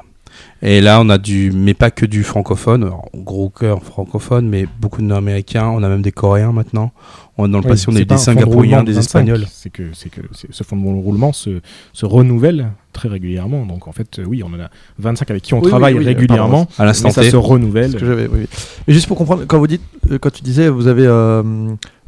Et 0.61 0.79
là, 0.81 0.99
on 1.01 1.09
a 1.09 1.17
du, 1.17 1.51
mais 1.51 1.73
pas 1.73 1.89
que 1.91 2.05
du 2.05 2.23
francophone, 2.23 2.83
alors, 2.83 3.09
gros 3.15 3.49
cœur 3.49 3.81
francophone, 3.83 4.47
mais 4.47 4.67
beaucoup 4.79 5.01
de 5.01 5.07
Nord-Américains. 5.07 5.67
On 5.73 5.81
a 5.83 5.89
même 5.89 6.01
des 6.03 6.11
Coréens 6.11 6.51
maintenant. 6.51 6.91
On, 7.37 7.47
dans 7.47 7.59
le 7.59 7.63
Oui, 7.65 7.69
passé, 7.71 7.85
on 7.89 7.95
a 7.95 7.99
eu 7.99 8.05
des 8.05 8.17
Singapouriens, 8.17 8.81
de 8.81 8.87
des 8.87 8.93
25, 8.93 8.99
Espagnols. 9.19 9.45
C'est 9.51 9.69
que, 9.69 9.83
c'est 9.93 10.09
que 10.09 10.21
c'est- 10.33 10.47
ce 10.51 10.63
fonds 10.63 10.75
de 10.75 11.01
roulement 11.01 11.33
se, 11.33 11.61
se 11.93 12.05
renouvelle 12.05 12.71
très 12.93 13.09
régulièrement. 13.09 13.65
Donc 13.65 13.87
en 13.87 13.91
fait, 13.91 14.19
oui, 14.25 14.41
on 14.43 14.47
en 14.47 14.59
a 14.59 14.69
25 14.97 15.29
avec 15.31 15.43
qui 15.43 15.53
on 15.53 15.61
Oui, 15.61 15.69
travaille 15.69 15.93
oui, 15.95 16.03
régulièrement. 16.05 16.65
pardon, 16.65 16.67
À 16.79 16.85
l'instant 16.85 17.09
mais 17.09 17.13
ça 17.13 17.29
se 17.29 17.35
renouvelle. 17.35 17.91
Ce 17.91 17.97
que 17.97 18.05
j'avais, 18.05 18.27
oui, 18.27 18.39
oui. 18.41 18.47
Mais 18.87 18.93
juste 18.93 19.07
pour 19.07 19.17
comprendre, 19.17 19.43
quand 19.47 19.59
vous 19.59 19.67
dites, 19.67 19.81
euh, 20.11 20.17
quand 20.17 20.31
tu 20.31 20.41
disais, 20.41 20.67
vous 20.69 20.87
avez 20.87 21.05
euh, 21.05 21.43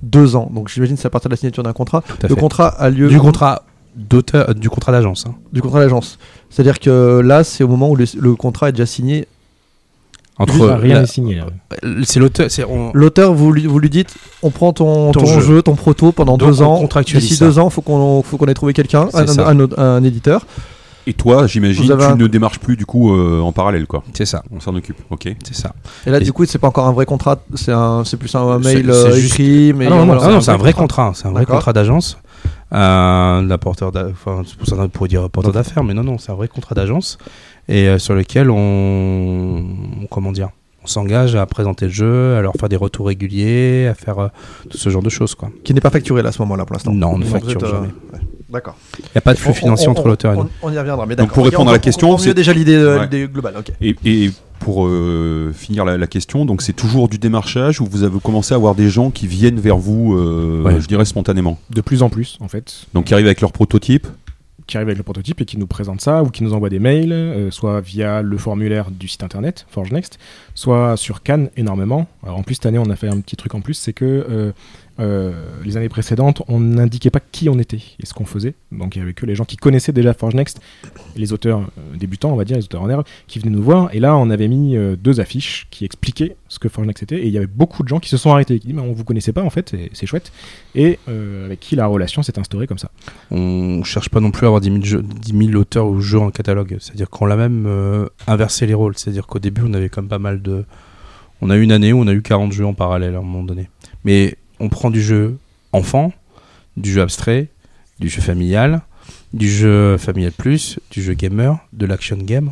deux 0.01 0.35
ans, 0.35 0.49
donc 0.53 0.69
j'imagine 0.69 0.95
que 0.95 1.01
c'est 1.01 1.07
à 1.07 1.11
partir 1.11 1.30
de 1.30 1.34
la 1.34 1.38
signature 1.38 1.61
d'un 1.64 1.73
contrat. 1.73 2.03
Le 2.23 2.30
fait. 2.30 2.35
contrat 2.35 2.68
a 2.69 2.89
lieu 2.89 3.07
Du 3.07 3.19
contrat 3.19 3.64
d'auteur, 3.95 4.49
euh, 4.49 4.53
du 4.53 4.69
contrat 4.69 4.91
d'agence. 4.91 5.26
hein. 5.27 5.35
du 5.53 5.61
contrat 5.61 5.80
d'agence. 5.81 6.18
C'est-à-dire 6.49 6.80
que 6.80 7.19
là, 7.23 7.43
c'est 7.43 7.64
au 7.64 7.68
moment 7.68 7.89
où 7.91 7.95
le, 7.95 8.06
le 8.19 8.35
contrat 8.35 8.69
est 8.69 8.72
déjà 8.72 8.85
signé. 8.88 9.27
Entre 10.40 10.60
rien 10.68 10.94
la- 10.95 11.02
n'est 11.02 11.07
signé 11.07 11.36
là. 11.36 11.45
c'est 12.03 12.20
l'auteur, 12.20 12.49
c'est 12.49 12.64
on- 12.64 12.91
L'auteur, 12.94 13.34
vous 13.34 13.52
lui, 13.52 13.66
vous 13.68 13.78
lui 13.80 13.90
dites, 13.90 14.16
on 14.41 14.49
prend 14.52 14.72
ton, 14.74 15.11
Ton 15.11 15.20
ton 15.22 15.26
jeu. 15.26 15.41
jeu. 15.41 15.61
ton 15.61 15.76
proto 15.76 16.11
pendant 16.14 16.38
Donc, 16.38 16.49
deux 16.49 16.61
on 16.61 16.66
ans. 16.84 16.90
D'ici 17.06 17.36
ça. 17.36 17.45
deux 17.45 17.60
ans, 17.60 17.70
faut 17.70 17.82
qu'on 17.82 18.24
faut 18.24 18.38
qu'on 18.38 18.45
ait 18.48 18.53
trouvé 18.53 18.74
quelqu'un, 18.74 19.07
un, 19.14 19.28
un, 19.40 19.60
un- 19.60 19.78
un 19.78 20.03
éditeur. 20.03 20.45
Et 21.07 21.14
toi, 21.14 21.48
j'imagine, 21.48 21.86
tu 21.86 21.91
un- 21.91 22.16
ne 22.16 22.28
démarches 22.28 22.60
plus 22.60 22.78
du 22.78 22.86
coup 22.86 23.14
euh, 23.16 23.40
en 23.41 23.52
parallèle, 23.52 23.88
quoi. 23.88 24.03
c'est 24.14 24.26
ça, 24.26 24.44
On 24.56 24.60
s'en 24.60 24.76
occupe, 24.76 24.98
ok. 25.10 25.30
c'est 25.44 25.56
ça. 25.56 25.74
Et 26.06 26.11
là, 26.11 26.20
Et- 26.20 26.24
du 26.24 26.32
coup, 26.32 26.45
c'est 26.45 26.60
pas 26.60 26.68
encore 26.68 26.86
un 26.88 26.91
vrai 26.91 27.06
contrat, 27.06 27.40
c'est 27.56 27.72
un, 27.72 28.03
c'est 28.06 28.18
plus 28.18 28.34
un, 28.36 28.61
C'est- 28.61 28.74
mail 28.76 28.86
c'est 28.86 28.91
euh, 28.91 29.11
juste- 29.16 29.34
écrit, 29.40 29.74
mais 29.74 29.88
Ah 29.88 29.90
non, 29.90 30.06
non, 30.06 30.16
non, 30.16 30.32
non, 30.32 30.41
c'est 30.41 30.52
un 30.52 30.57
vrai 30.57 30.72
contrat, 30.74 31.14
c'est 31.16 31.26
un 31.28 31.32
vrai 31.32 31.41
D'accord. 31.41 31.56
contrat 31.57 31.74
d'agence. 31.74 32.18
Euh, 32.72 33.57
porteur 33.57 33.91
d'a- 33.91 34.07
enfin, 34.11 34.44
pour 34.68 34.78
vous 34.78 34.88
pourriez 34.90 35.10
dire 35.10 35.30
porteur 35.30 35.52
d'affaires, 35.52 35.84
mais 35.84 35.94
non, 35.95 36.03
non, 36.03 36.18
c'est 36.20 36.32
un 36.32 36.36
vrai 36.36 36.48
contrat 36.48 36.76
d'agence 36.76 37.18
et 37.70 37.88
euh, 37.88 37.98
sur 38.00 38.14
lequel 38.16 38.50
on, 38.50 38.58
on- 40.04 40.06
comment 40.10 40.32
dire, 40.34 40.50
on 40.84 40.88
s'engage 40.88 41.36
à 41.36 41.46
présenter 41.46 41.86
le 41.86 41.91
jeu, 41.91 42.36
à 42.36 42.41
leur 42.41 42.54
faire 42.60 42.70
des 42.70 42.76
retours 42.76 43.08
réguliers, 43.08 43.88
à 43.88 43.94
faire 43.94 44.20
euh, 44.20 44.28
tout 44.70 44.78
ce 44.78 44.90
genre 44.90 45.04
de 45.04 45.10
choses, 45.10 45.36
quoi. 45.36 45.50
qui 45.64 45.74
n'est 45.74 45.82
pas 45.82 45.90
facturé 45.90 46.22
là 46.22 46.30
à 46.30 46.32
ce 46.32 46.41
moment-là 46.41 46.66
pour 46.66 46.74
l'instant. 46.74 46.94
Non, 46.94 47.12
on 47.14 47.18
ne 47.18 47.26
facture 47.26 47.64
euh, 47.64 47.68
jamais. 47.72 47.88
ouais. 48.14 48.20
D'accord. 48.50 48.76
Il 48.98 49.04
n'y 49.14 49.18
a 49.18 49.22
pas 49.22 49.34
de 49.36 49.40
flux 49.40 49.52
On- 49.52 49.54
financier 49.54 49.88
on- 49.88 49.91
entre 49.91 50.08
l'auteur 50.08 50.34
et 50.34 50.38
nous. 50.38 50.50
On, 50.64 50.72
y 50.72 50.78
reviendra, 50.80 51.06
mais 51.06 51.16
Donc, 51.16 51.28
d'accord. 51.28 51.36
pour 51.36 51.46
répondre 51.46 51.66
on- 51.68 51.70
à 51.70 51.74
la 51.74 51.78
on- 51.78 51.82
question, 51.82 52.18
c'est- 52.18 52.34
déjà 52.34 52.52
l'idée 52.54 52.74
euh, 52.76 53.00
Ouais. 53.08 53.28
globale. 53.32 53.54
Et, 53.82 53.96
et 54.06 54.32
pour 54.60 54.88
euh, 54.88 55.52
finir 55.54 55.86
la, 55.86 55.98
la 55.98 56.08
question, 56.08 56.46
donc 56.46 56.62
c'est 56.64 56.74
toujours 56.74 57.10
du 57.10 57.20
démarchage 57.20 57.80
ou 57.82 57.86
vous 57.86 58.02
avez 58.04 58.20
commencé 58.20 58.54
à 58.54 58.58
avoir 58.58 58.74
des 58.74 58.90
gens 58.90 59.12
qui 59.12 59.28
viennent 59.28 59.60
vers 59.60 59.78
vous, 59.78 60.16
euh, 60.18 60.64
Ouais. 60.64 60.82
je 60.82 60.88
dirais 60.88 61.06
spontanément? 61.06 61.60
De 61.70 61.82
plus 61.82 62.02
en 62.02 62.10
plus 62.10 62.38
en 62.40 62.48
fait. 62.48 62.86
Donc 62.96 63.06
qui 63.06 63.14
arrivent 63.14 63.28
avec 63.28 63.41
leur 63.41 63.52
prototype? 63.52 64.08
Qui 64.70 64.78
arrivent 64.78 64.90
avec 64.90 64.98
le 64.98 65.04
prototype 65.04 65.41
et 65.41 65.46
qui 65.46 65.58
nous 65.58 65.68
présentent 65.68 66.02
ça 66.02 66.24
ou 66.24 66.30
qui 66.30 66.44
nous 66.44 66.54
envoient 66.54 66.70
des 66.70 66.80
mails, 66.80 67.12
euh, 67.12 67.52
soit 67.52 67.82
via 67.82 68.22
le 68.22 68.38
formulaire 68.38 68.91
du 68.91 69.08
site 69.08 69.24
internet 69.24 69.66
Forge 69.70 69.91
Next, 69.91 70.20
soit 70.54 70.96
sur 70.96 71.24
Cannes 71.24 71.50
énormément. 71.58 72.08
Alors 72.24 72.38
en 72.38 72.44
plus 72.44 72.56
cette 72.56 72.68
année 72.68 72.80
on 72.80 72.90
a 72.90 72.96
fait 72.96 73.10
un 73.10 73.20
petit 73.20 73.36
truc 73.36 73.56
en 73.56 73.62
plus, 73.62 73.74
c'est 73.74 73.94
que 73.94 74.54
euh, 74.99 75.31
les 75.63 75.77
années 75.77 75.88
précédentes 75.89 76.41
on 76.47 76.59
n'indiquait 76.59 77.09
pas 77.09 77.19
qui 77.21 77.47
on 77.49 77.57
était 77.57 77.80
et 77.99 78.05
ce 78.05 78.13
qu'on 78.13 78.26
faisait. 78.26 78.53
Donc 78.71 78.95
il 78.95 78.99
y 78.99 79.01
avait 79.01 79.13
que 79.13 79.26
les 79.26 79.35
gens 79.35 79.45
qui 79.45 79.55
connaissaient 79.55 79.93
déjà 79.93 80.13
Forge 80.13 80.35
Next, 80.35 80.59
les 81.15 81.31
auteurs 81.34 81.61
euh, 81.61 81.97
débutants 81.97 82.31
on 82.31 82.35
va 82.35 82.43
dire, 82.45 82.57
les 82.57 82.63
auteurs 82.65 82.81
en 82.81 82.89
herbe, 82.89 83.03
qui 83.27 83.39
venaient 83.39 83.55
nous 83.55 83.63
voir. 83.63 83.89
Et 83.93 83.99
là 83.99 84.15
on 84.17 84.30
avait 84.30 84.47
mis 84.47 84.76
euh, 84.76 84.95
deux 84.95 85.19
affiches 85.19 85.67
qui 85.71 85.85
expliquaient 85.85 86.35
ce 86.49 86.59
que 86.59 86.67
Forge 86.69 86.88
Next 86.88 87.03
était 87.03 87.17
et 87.17 87.27
il 87.27 87.34
y 87.34 87.38
avait 87.38 87.47
beaucoup 87.47 87.84
de 87.84 87.88
gens 87.88 87.99
qui 87.99 88.09
se 88.09 88.17
sont 88.17 88.31
arrêtés, 88.31 88.59
qui 88.59 88.67
disent 88.67 88.76
mais 88.76 88.81
on 88.81 88.91
vous 88.93 89.03
connaissait 89.05 89.34
pas 89.34 89.41
en 89.43 89.49
fait, 89.49 89.73
et 89.73 89.89
c'est 89.93 90.05
chouette. 90.05 90.31
Et 90.76 90.99
avec 91.07 91.59
qui 91.59 91.76
la 91.76 91.88
relation 91.88 92.21
s'est 92.21 92.38
instaurée 92.38 92.67
comme 92.67 92.77
ça. 92.77 92.91
On 93.31 93.84
cherche 93.84 94.09
pas 94.09 94.19
non 94.19 94.31
plus 94.31 94.45
à 94.45 94.47
avoir 94.47 94.61
10 94.61 94.69
000, 94.71 94.84
jeux- 94.84 95.03
10 95.03 95.47
000 95.51 95.59
auteurs 95.59 95.88
ou 95.88 95.99
jeux 96.01 96.19
en 96.19 96.30
catalogue. 96.30 96.77
C'est-à-dire 96.80 97.09
qu'on 97.09 97.26
l'a 97.26 97.35
même 97.35 98.07
inversé 98.27 98.65
les 98.67 98.73
rôles. 98.73 98.97
C'est-à-dire 98.97 99.27
qu'au 99.27 99.39
début, 99.39 99.61
on 99.65 99.73
avait 99.73 99.89
même 99.97 100.07
pas 100.07 100.19
mal 100.19 100.41
de. 100.41 100.65
On 101.41 101.49
a 101.49 101.57
eu 101.57 101.61
une 101.61 101.71
année 101.71 101.93
où 101.93 101.99
on 101.99 102.07
a 102.07 102.13
eu 102.13 102.21
40 102.21 102.51
jeux 102.51 102.65
en 102.65 102.73
parallèle 102.73 103.15
à 103.15 103.19
un 103.19 103.21
moment 103.21 103.43
donné. 103.43 103.69
Mais 104.03 104.35
on 104.60 104.69
prend 104.69 104.90
du 104.90 105.02
jeu 105.02 105.38
enfant, 105.73 106.11
du 106.77 106.91
jeu 106.91 107.02
abstrait, 107.02 107.48
du 107.99 108.10
jeu 108.10 108.22
familial, 108.22 108.81
du 109.34 109.49
jeu 109.49 109.98
familial 109.98 110.31
plus, 110.31 110.80
du 110.91 111.02
jeu 111.03 111.14
gamer, 111.14 111.57
de 111.73 111.86
l'action 111.86 112.18
game. 112.18 112.52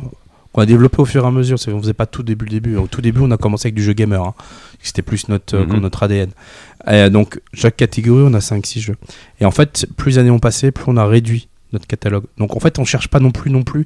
Qu'on 0.52 0.62
a 0.62 0.66
développé 0.66 0.98
au 1.00 1.04
fur 1.04 1.24
et 1.24 1.26
à 1.26 1.30
mesure. 1.30 1.58
On 1.68 1.80
faisait 1.80 1.92
pas 1.92 2.06
tout 2.06 2.22
début 2.22 2.46
le 2.46 2.50
début. 2.52 2.76
Au 2.76 2.86
tout 2.86 3.02
début, 3.02 3.20
on 3.20 3.30
a 3.30 3.36
commencé 3.36 3.66
avec 3.68 3.74
du 3.74 3.82
jeu 3.82 3.92
gamer. 3.92 4.22
hein. 4.22 4.34
C'était 4.82 5.02
plus 5.02 5.28
notre, 5.28 5.56
euh, 5.56 5.66
Mhm. 5.66 5.80
notre 5.80 6.02
ADN. 6.02 6.30
Et 6.90 7.10
donc, 7.10 7.40
chaque 7.52 7.76
catégorie, 7.76 8.22
on 8.26 8.32
a 8.34 8.40
5-6 8.40 8.80
jeux. 8.80 8.96
Et 9.40 9.44
en 9.44 9.50
fait, 9.50 9.86
plus 9.96 10.12
les 10.12 10.18
années 10.18 10.30
ont 10.30 10.38
passé, 10.38 10.70
plus 10.70 10.84
on 10.86 10.96
a 10.96 11.04
réduit 11.06 11.48
notre 11.74 11.86
catalogue. 11.86 12.24
Donc 12.38 12.56
en 12.56 12.60
fait, 12.60 12.78
on 12.78 12.84
cherche 12.86 13.08
pas 13.08 13.20
non 13.20 13.30
plus 13.30 13.50
non 13.50 13.62
plus 13.62 13.84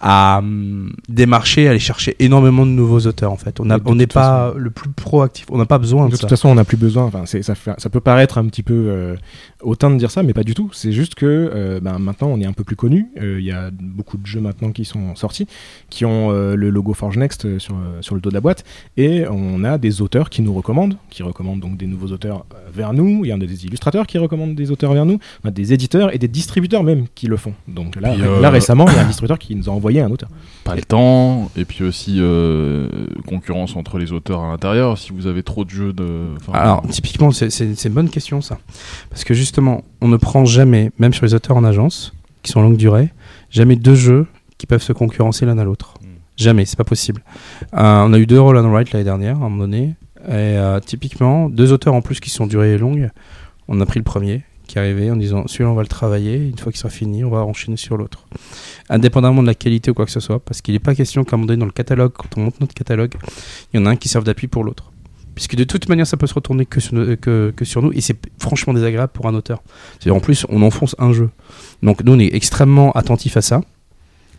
à 0.00 0.38
hum, 0.38 0.92
démarcher, 1.08 1.66
à 1.66 1.70
aller 1.70 1.78
chercher 1.80 2.14
énormément 2.20 2.64
de 2.64 2.70
nouveaux 2.70 3.00
auteurs. 3.06 3.32
En 3.32 3.36
fait, 3.36 3.58
on 3.60 3.68
a- 3.70 3.78
n'est 3.94 4.06
pas 4.06 4.52
le 4.56 4.70
plus 4.70 4.88
proactif. 4.90 5.46
On 5.50 5.58
n'a 5.58 5.66
pas 5.66 5.78
besoin 5.78 6.06
de, 6.06 6.10
De 6.12 6.16
ça. 6.16 6.20
toute 6.20 6.30
façon, 6.30 6.48
on 6.48 6.54
n'a 6.54 6.64
plus 6.64 6.76
besoin. 6.76 7.04
Enfin, 7.04 7.26
ça, 7.26 7.54
fait- 7.54 7.74
ça 7.78 7.90
peut 7.90 8.00
paraître 8.00 8.38
un 8.38 8.46
petit 8.46 8.62
peu 8.62 8.74
euh, 8.74 9.16
hautain 9.62 9.90
de 9.90 9.96
dire 9.96 10.10
ça, 10.12 10.22
mais 10.22 10.32
pas 10.34 10.44
du 10.44 10.54
tout. 10.54 10.70
C'est 10.72 10.92
juste 10.92 11.14
que 11.16 11.26
euh, 11.26 11.80
ben, 11.80 11.98
maintenant, 11.98 12.28
on 12.28 12.40
est 12.40 12.46
un 12.46 12.52
peu 12.52 12.62
plus 12.64 12.76
connu. 12.76 13.08
Euh, 13.20 13.38
Il 13.40 13.44
y 13.44 13.50
a 13.52 13.70
beaucoup 13.72 14.16
de 14.18 14.26
jeux 14.26 14.40
maintenant 14.40 14.70
qui 14.70 14.84
sont 14.84 15.16
sortis, 15.16 15.46
qui 15.90 16.04
ont 16.04 16.30
euh, 16.30 16.54
le 16.54 16.70
logo 16.70 16.94
Forge 16.94 17.16
Next 17.16 17.58
sur, 17.58 17.74
euh, 17.74 18.00
sur 18.00 18.14
le 18.14 18.20
dos 18.20 18.28
de 18.30 18.34
la 18.34 18.40
boîte, 18.40 18.64
et 18.96 19.24
on 19.28 19.64
a 19.64 19.78
des 19.78 20.00
auteurs 20.00 20.30
qui 20.30 20.42
nous 20.42 20.54
recommandent, 20.54 20.96
qui 21.10 21.22
recommandent 21.24 21.60
donc 21.60 21.76
des 21.76 21.86
nouveaux 21.86 22.08
auteurs 22.12 22.44
euh, 22.54 22.58
vers 22.72 22.92
nous. 22.92 23.24
Il 23.24 23.28
y 23.28 23.32
en 23.32 23.40
a 23.40 23.46
des 23.46 23.64
illustrateurs 23.66 24.06
qui 24.06 24.18
recommandent 24.18 24.54
des 24.54 24.70
auteurs 24.70 24.92
vers 24.92 25.06
nous, 25.06 25.18
On 25.44 25.48
a 25.48 25.50
des 25.50 25.72
éditeurs 25.72 26.14
et 26.14 26.18
des 26.18 26.28
distributeurs 26.28 26.84
même 26.84 27.06
qui 27.16 27.26
le 27.26 27.36
font. 27.36 27.54
Donc 27.66 27.96
là, 27.96 28.50
récemment, 28.50 28.86
il 28.88 28.94
y 28.94 28.98
a 28.98 29.02
un 29.02 29.06
distributeur 29.06 29.38
qui 29.38 29.54
nous 29.56 29.68
a 29.68 29.72
envoyé 29.72 29.87
un. 29.96 30.10
Pas 30.64 30.74
le 30.76 30.82
temps, 30.82 31.50
et 31.56 31.64
puis 31.64 31.84
aussi 31.84 32.16
euh, 32.18 32.88
concurrence 33.26 33.74
entre 33.76 33.98
les 33.98 34.12
auteurs 34.12 34.40
à 34.42 34.48
l'intérieur. 34.48 34.98
Si 34.98 35.12
vous 35.12 35.26
avez 35.26 35.42
trop 35.42 35.64
de 35.64 35.70
jeux 35.70 35.92
de. 35.92 36.28
enfin, 36.36 36.52
Alors, 36.52 36.82
typiquement, 36.88 37.30
c'est- 37.30 37.84
une 37.84 37.92
bonne 37.94 38.10
question 38.10 38.40
ça. 38.40 38.58
Parce 39.10 39.24
que 39.24 39.34
justement, 39.34 39.82
on 40.00 40.08
ne 40.08 40.16
prend 40.16 40.44
jamais, 40.44 40.90
même 40.98 41.12
sur 41.14 41.24
les 41.24 41.34
auteurs 41.34 41.56
en 41.56 41.64
agence, 41.64 42.12
qui 42.42 42.52
sont 42.52 42.60
longue 42.62 42.76
durée, 42.76 43.08
jamais 43.50 43.76
deux 43.76 43.94
jeux 43.94 44.26
qui 44.58 44.66
peuvent 44.66 44.82
se 44.82 44.92
concurrencer 44.92 45.46
l'un 45.46 45.58
à 45.58 45.64
l'autre. 45.64 45.94
Jamais, 46.36 46.66
c'est 46.66 46.76
pas 46.76 46.84
possible. 46.84 47.22
Euh, 47.74 48.04
on 48.06 48.12
a 48.12 48.18
eu 48.18 48.26
deux 48.26 48.40
Roll 48.40 48.58
and 48.58 48.70
Write 48.70 48.92
l'année 48.92 49.04
dernière, 49.04 49.36
à 49.36 49.46
un 49.46 49.48
moment 49.48 49.58
donné. 49.64 49.94
Et 50.26 50.32
euh, 50.32 50.78
typiquement, 50.80 51.48
deux 51.48 51.72
auteurs 51.72 51.94
en 51.94 52.00
plus 52.02 52.20
qui 52.20 52.30
sont 52.30 52.46
durée 52.46 52.76
longue. 52.78 53.10
On 53.68 53.80
a 53.80 53.86
pris 53.86 53.98
le 53.98 54.04
premier 54.04 54.42
qui 54.68 54.78
arrivé 54.78 55.10
en 55.10 55.16
disant 55.16 55.46
celui-là 55.48 55.70
on 55.70 55.74
va 55.74 55.82
le 55.82 55.88
travailler, 55.88 56.36
une 56.36 56.56
fois 56.58 56.70
qu'il 56.70 56.78
sera 56.78 56.90
fini, 56.90 57.24
on 57.24 57.30
va 57.30 57.38
enchaîner 57.38 57.76
sur 57.76 57.96
l'autre. 57.96 58.26
Indépendamment 58.88 59.42
de 59.42 59.48
la 59.48 59.54
qualité 59.54 59.90
ou 59.90 59.94
quoi 59.94 60.04
que 60.04 60.12
ce 60.12 60.20
soit, 60.20 60.38
parce 60.38 60.60
qu'il 60.62 60.74
n'est 60.74 60.78
pas 60.78 60.94
question 60.94 61.24
qu'à 61.24 61.34
un 61.34 61.38
moment 61.38 61.48
donné 61.48 61.58
dans 61.58 61.66
le 61.66 61.72
catalogue, 61.72 62.12
quand 62.16 62.28
on 62.36 62.42
monte 62.42 62.60
notre 62.60 62.74
catalogue, 62.74 63.14
il 63.72 63.80
y 63.80 63.82
en 63.82 63.86
a 63.86 63.90
un 63.90 63.96
qui 63.96 64.08
serve 64.08 64.24
d'appui 64.24 64.46
pour 64.46 64.62
l'autre. 64.62 64.92
Puisque 65.34 65.54
de 65.56 65.64
toute 65.64 65.88
manière, 65.88 66.06
ça 66.06 66.16
peut 66.16 66.26
se 66.26 66.34
retourner 66.34 66.66
que 66.66 66.80
sur, 66.80 66.94
nous- 67.82 67.92
et 67.92 68.00
c'est 68.00 68.16
franchement 68.38 68.74
désagréable 68.74 69.12
pour 69.12 69.26
un 69.26 69.34
auteur. 69.34 69.62
C'est 70.00 70.10
en 70.10 70.20
plus, 70.20 70.44
on 70.48 70.62
enfonce 70.62 70.96
un 70.98 71.12
jeu. 71.12 71.30
Donc 71.82 72.02
nous, 72.04 72.12
on 72.14 72.18
est 72.18 72.34
extrêmement 72.34 72.90
attentifs 72.92 73.36
à 73.36 73.40
ça. 73.42 73.60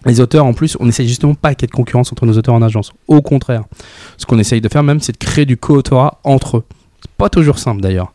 Les 0.06 0.20
auteurs, 0.22 0.46
en 0.46 0.54
plus, 0.54 0.78
on 0.80 0.88
essaye 0.88 1.08
justement 1.08 1.36
pas 1.36 1.54
qu'il 1.56 1.64
y 1.64 1.66
ait 1.66 1.68
de 1.68 1.72
concurrence 1.76 2.12
entre 2.12 2.26
nos 2.26 2.38
auteurs 2.38 2.54
en 2.56 2.62
agence. 2.62 2.92
Au 3.08 3.22
contraire. 3.22 3.64
Ce 4.18 4.26
qu'on 4.26 4.40
essaye 4.40 4.62
de 4.62 4.68
faire 4.70 4.84
même, 4.84 5.00
c'est 5.00 5.12
de 5.14 5.18
créer 5.18 5.46
du 5.46 5.58
co-autorat 5.58 6.20
entre 6.24 6.58
eux. 6.58 6.64
Pas 7.20 7.30
toujours 7.30 7.60
simple 7.60 7.82
d'ailleurs. 7.82 8.14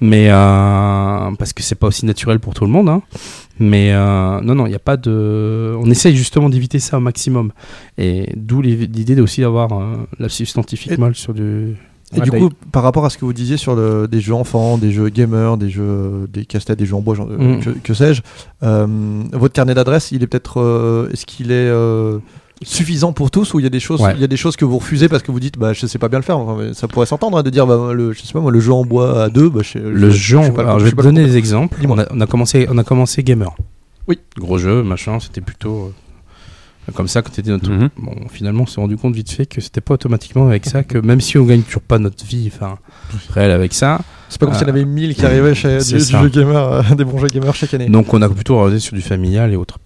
Mais 0.00 0.28
euh, 0.30 1.30
parce 1.38 1.52
que 1.52 1.62
c'est 1.62 1.74
pas 1.74 1.88
aussi 1.88 2.06
naturel 2.06 2.38
pour 2.40 2.54
tout 2.54 2.64
le 2.64 2.70
monde. 2.70 2.88
hein. 2.88 3.02
Mais 3.58 3.92
euh, 3.92 4.40
non, 4.40 4.54
non, 4.54 4.66
il 4.66 4.70
n'y 4.70 4.74
a 4.74 4.80
pas 4.80 4.96
de. 4.96 5.76
On 5.78 5.90
essaye 5.90 6.16
justement 6.16 6.48
d'éviter 6.48 6.78
ça 6.78 6.96
au 6.96 7.00
maximum. 7.00 7.52
Et 7.98 8.30
d'où 8.36 8.62
l'idée 8.62 9.20
aussi 9.20 9.42
d'avoir 9.42 9.72
euh, 9.72 9.96
la 10.18 10.28
scientifique 10.28 10.96
mal 10.98 11.14
sur 11.14 11.34
du. 11.34 11.76
Et 12.16 12.20
du 12.20 12.30
coup, 12.30 12.50
par 12.70 12.84
rapport 12.84 13.04
à 13.04 13.10
ce 13.10 13.18
que 13.18 13.24
vous 13.24 13.32
disiez 13.32 13.56
sur 13.56 13.74
le- 13.74 14.06
des 14.06 14.20
jeux 14.20 14.34
enfants, 14.34 14.78
des 14.78 14.92
jeux 14.92 15.08
gamers, 15.08 15.56
des 15.56 15.68
jeux, 15.70 16.28
des 16.32 16.44
casse-têtes, 16.44 16.78
des 16.78 16.86
jeux 16.86 16.94
en 16.94 17.00
bois, 17.00 17.16
genre, 17.16 17.26
euh, 17.28 17.56
Mm. 17.56 17.60
que, 17.60 17.70
que 17.70 17.92
sais-je, 17.94 18.22
euh, 18.62 18.86
votre 19.32 19.52
carnet 19.52 19.74
d'adresses, 19.74 20.12
il 20.12 20.22
est 20.22 20.28
peut-être, 20.28 20.60
euh, 20.60 21.08
est-ce 21.12 21.26
qu'il 21.26 21.50
est 21.50 21.54
euh, 21.68 22.18
suffisant 22.64 23.12
pour 23.12 23.30
tous 23.30 23.54
ou 23.54 23.60
il 23.60 23.62
y 23.62 23.66
a 23.66 23.70
des 23.70 23.80
choses, 23.80 24.00
Ouais. 24.00 24.12
il 24.14 24.20
y 24.20 24.24
a 24.24 24.28
des 24.28 24.36
choses 24.36 24.56
que 24.56 24.64
vous 24.64 24.78
refusez 24.78 25.08
parce 25.08 25.22
que 25.22 25.30
vous 25.32 25.40
dites, 25.40 25.58
bah 25.58 25.72
je 25.72 25.86
sais 25.86 25.98
pas 25.98 26.08
bien 26.08 26.18
le 26.18 26.24
faire. 26.24 26.38
Enfin, 26.38 26.72
ça 26.72 26.88
pourrait 26.88 27.06
s'entendre 27.06 27.38
hein, 27.38 27.42
de 27.42 27.50
dire, 27.50 27.66
bah 27.66 27.92
le, 27.92 28.12
je 28.12 28.20
sais 28.22 28.32
pas 28.32 28.40
moi, 28.40 28.50
le 28.50 28.60
jeu 28.60 28.72
en 28.72 28.84
bois 28.84 29.24
à 29.24 29.28
deux, 29.28 29.48
bah 29.48 29.60
je, 29.62 29.78
Le 29.78 30.10
je- 30.10 30.16
jeu, 30.16 30.38
je 30.38 30.42
suis 30.44 30.52
pas- 30.52 30.62
alors 30.62 30.78
je 30.80 30.86
je 30.86 30.90
vais 30.90 30.96
te 30.96 31.02
donner 31.02 31.24
des 31.24 31.36
exemples. 31.36 31.78
On 31.88 31.98
a, 31.98 32.06
on 32.10 32.20
a 32.20 32.26
commencé, 32.26 32.66
on 32.70 32.78
a 32.78 32.84
commencé 32.84 33.22
gamer. 33.22 33.54
Oui. 34.08 34.18
Gros 34.38 34.58
jeu, 34.58 34.82
machin, 34.82 35.18
c'était 35.20 35.40
plutôt 35.40 35.92
euh, 36.88 36.92
comme 36.92 37.08
ça 37.08 37.22
quand 37.22 37.30
t'étais 37.30 37.50
notre. 37.50 37.70
Mhm. 37.70 37.88
Bon, 37.98 38.14
finalement, 38.30 38.64
on 38.64 38.66
s'est 38.66 38.80
rendu 38.80 38.96
compte 38.98 39.14
vite 39.14 39.30
fait 39.30 39.46
que 39.46 39.60
c'était 39.62 39.80
pas 39.80 39.94
automatiquement 39.94 40.46
avec 40.46 40.66
ça 40.66 40.82
que 40.82 40.98
même 40.98 41.20
si 41.22 41.38
on 41.38 41.44
gagne 41.44 41.62
toujours 41.62 41.80
pas 41.82 41.98
notre 41.98 42.24
vie, 42.26 42.50
enfin, 42.54 42.76
réelle 43.30 43.50
avec 43.52 43.72
ça. 43.72 44.00
C'est 44.28 44.38
pas 44.40 44.46
comme 44.46 44.54
euh, 44.54 44.58
s'il 44.58 44.66
y 44.66 44.70
en 44.70 44.74
avait 44.74 44.84
1000 44.84 45.14
qui 45.14 45.24
arrivaient 45.24 45.54
chez 45.54 45.78
du, 45.78 45.94
du 45.94 45.98
jeu 46.00 46.28
gamer, 46.28 46.72
euh, 46.72 46.82
des 46.96 47.04
bons 47.04 47.18
jeux 47.18 47.28
gamers 47.28 47.54
chaque 47.54 47.72
année. 47.72 47.88
Donc 47.88 48.12
on 48.12 48.20
a 48.20 48.28
plutôt 48.28 48.56
regardé 48.58 48.78
sur 48.80 48.94
du 48.94 49.02
familial 49.02 49.52
et 49.52 49.56
autres. 49.56 49.78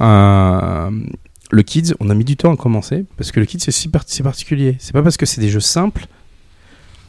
Euh, 0.00 0.90
le 1.50 1.62
kids, 1.62 1.94
on 2.00 2.10
a 2.10 2.14
mis 2.14 2.24
du 2.24 2.36
temps 2.36 2.52
à 2.52 2.56
commencer 2.56 3.04
parce 3.16 3.32
que 3.32 3.40
le 3.40 3.46
kids 3.46 3.60
c'est 3.60 3.72
si 3.72 3.88
par- 3.88 4.04
particulier. 4.22 4.76
C'est 4.78 4.92
pas 4.92 5.02
parce 5.02 5.16
que 5.16 5.26
c'est 5.26 5.40
des 5.40 5.48
jeux 5.48 5.60
simples 5.60 6.06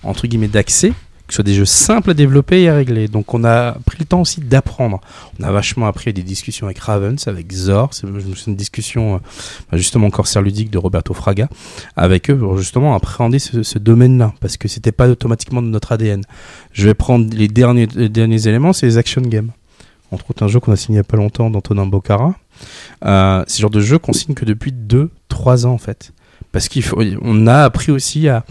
entre 0.04 0.28
guillemets 0.28 0.48
d'accès, 0.48 0.90
que 0.90 1.34
ce 1.34 1.38
soit 1.38 1.44
des 1.44 1.54
jeux 1.54 1.66
simples 1.66 2.12
à 2.12 2.14
développer 2.14 2.62
et 2.64 2.70
à 2.70 2.76
régler. 2.76 3.08
Donc 3.08 3.34
on 3.34 3.44
a 3.44 3.74
pris 3.86 3.98
le 4.00 4.06
temps 4.06 4.22
aussi 4.22 4.40
d'apprendre. 4.40 5.02
On 5.40 5.44
a 5.44 5.52
vachement 5.52 5.88
appris 5.88 6.14
des 6.14 6.24
discussions 6.24 6.68
avec 6.68 6.80
Ravens, 6.80 7.28
avec 7.28 7.52
Zor. 7.52 7.94
C'est 7.94 8.08
d'une 8.08 8.56
discussion 8.56 9.16
euh, 9.16 9.18
bah, 9.72 9.78
justement 9.78 10.10
corsaire 10.10 10.42
ludique 10.42 10.70
de 10.72 10.78
Roberto 10.78 11.14
Fraga 11.14 11.50
avec 11.96 12.30
eux 12.30 12.38
pour 12.38 12.58
justement 12.58 12.96
appréhender 12.96 13.40
ce, 13.40 13.78
domaine-là 13.78 14.34
parce 14.40 14.58
que 14.58 14.68
c'était 14.68 14.94
pas 14.94 15.10
automatiquement 15.10 15.62
de 15.62 15.68
notre 15.68 15.92
ADN. 15.92 16.24
Je 16.72 16.86
vais 16.86 16.94
prendre 16.94 17.30
les 17.36 17.48
derniers, 17.48 17.88
les 17.96 18.10
derniers 18.10 18.48
éléments, 18.48 18.74
c'est 18.74 18.86
les 18.86 18.98
action 18.98 19.22
games. 19.22 19.52
Entre 20.12 20.30
autres 20.30 20.44
un 20.44 20.48
jeu 20.48 20.62
qu'on 20.62 20.72
a 20.72 20.78
signé 20.78 20.98
il 20.98 21.00
y 21.00 21.02
a 21.02 21.04
pas 21.04 21.18
longtemps 21.18 21.50
d'Antonin 21.50 21.86
Bocara. 21.86 22.36
Euh, 23.06 23.44
c'est 23.48 23.60
le 23.60 23.62
genre 23.62 23.70
de 23.72 23.80
jeu 23.82 23.98
qu'on 23.98 24.14
signe 24.14 24.34
que 24.36 24.46
depuis 24.46 24.72
2-3 24.74 25.66
ans 25.66 25.72
en 25.74 25.78
fait. 25.78 26.12
Parce 26.52 26.68
qu'il 26.68 26.84
faut, 26.84 27.02
on 27.22 27.48
a 27.48 27.64
appris 27.64 27.92
aussi 27.92 28.28
à, 28.30 28.44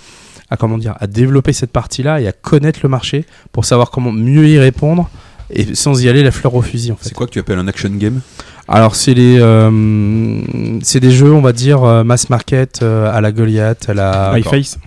à 0.50 0.56
comment 0.56 0.78
dire, 0.78 0.94
à 1.00 1.06
développer 1.06 1.52
cette 1.52 1.72
partie-là 1.72 2.20
et 2.20 2.28
à 2.28 2.32
connaître 2.32 2.80
le 2.82 2.88
marché 2.88 3.24
pour 3.52 3.64
savoir 3.64 3.90
comment 3.90 4.12
mieux 4.12 4.46
y 4.48 4.58
répondre 4.58 5.08
et 5.50 5.74
sans 5.74 6.02
y 6.02 6.08
aller 6.08 6.22
la 6.22 6.30
fleur 6.32 6.54
au 6.54 6.62
fusil 6.62 6.92
en 6.92 6.96
fait. 6.96 7.08
C'est 7.08 7.14
quoi 7.14 7.26
que 7.26 7.32
tu 7.32 7.38
appelles 7.38 7.58
un 7.58 7.68
action 7.68 7.90
game? 7.90 8.20
Alors 8.68 8.96
c'est 8.96 9.14
les, 9.14 9.38
euh, 9.40 10.40
c'est 10.82 10.98
des 11.00 11.12
jeux 11.12 11.32
on 11.32 11.40
va 11.40 11.52
dire 11.52 11.84
euh, 11.84 12.02
mass 12.04 12.30
market 12.30 12.80
euh, 12.82 13.10
à 13.12 13.20
la 13.20 13.30
Goliath, 13.32 13.88
à 13.88 13.94
la 13.94 14.32
High 14.36 14.44
Face. 14.44 14.78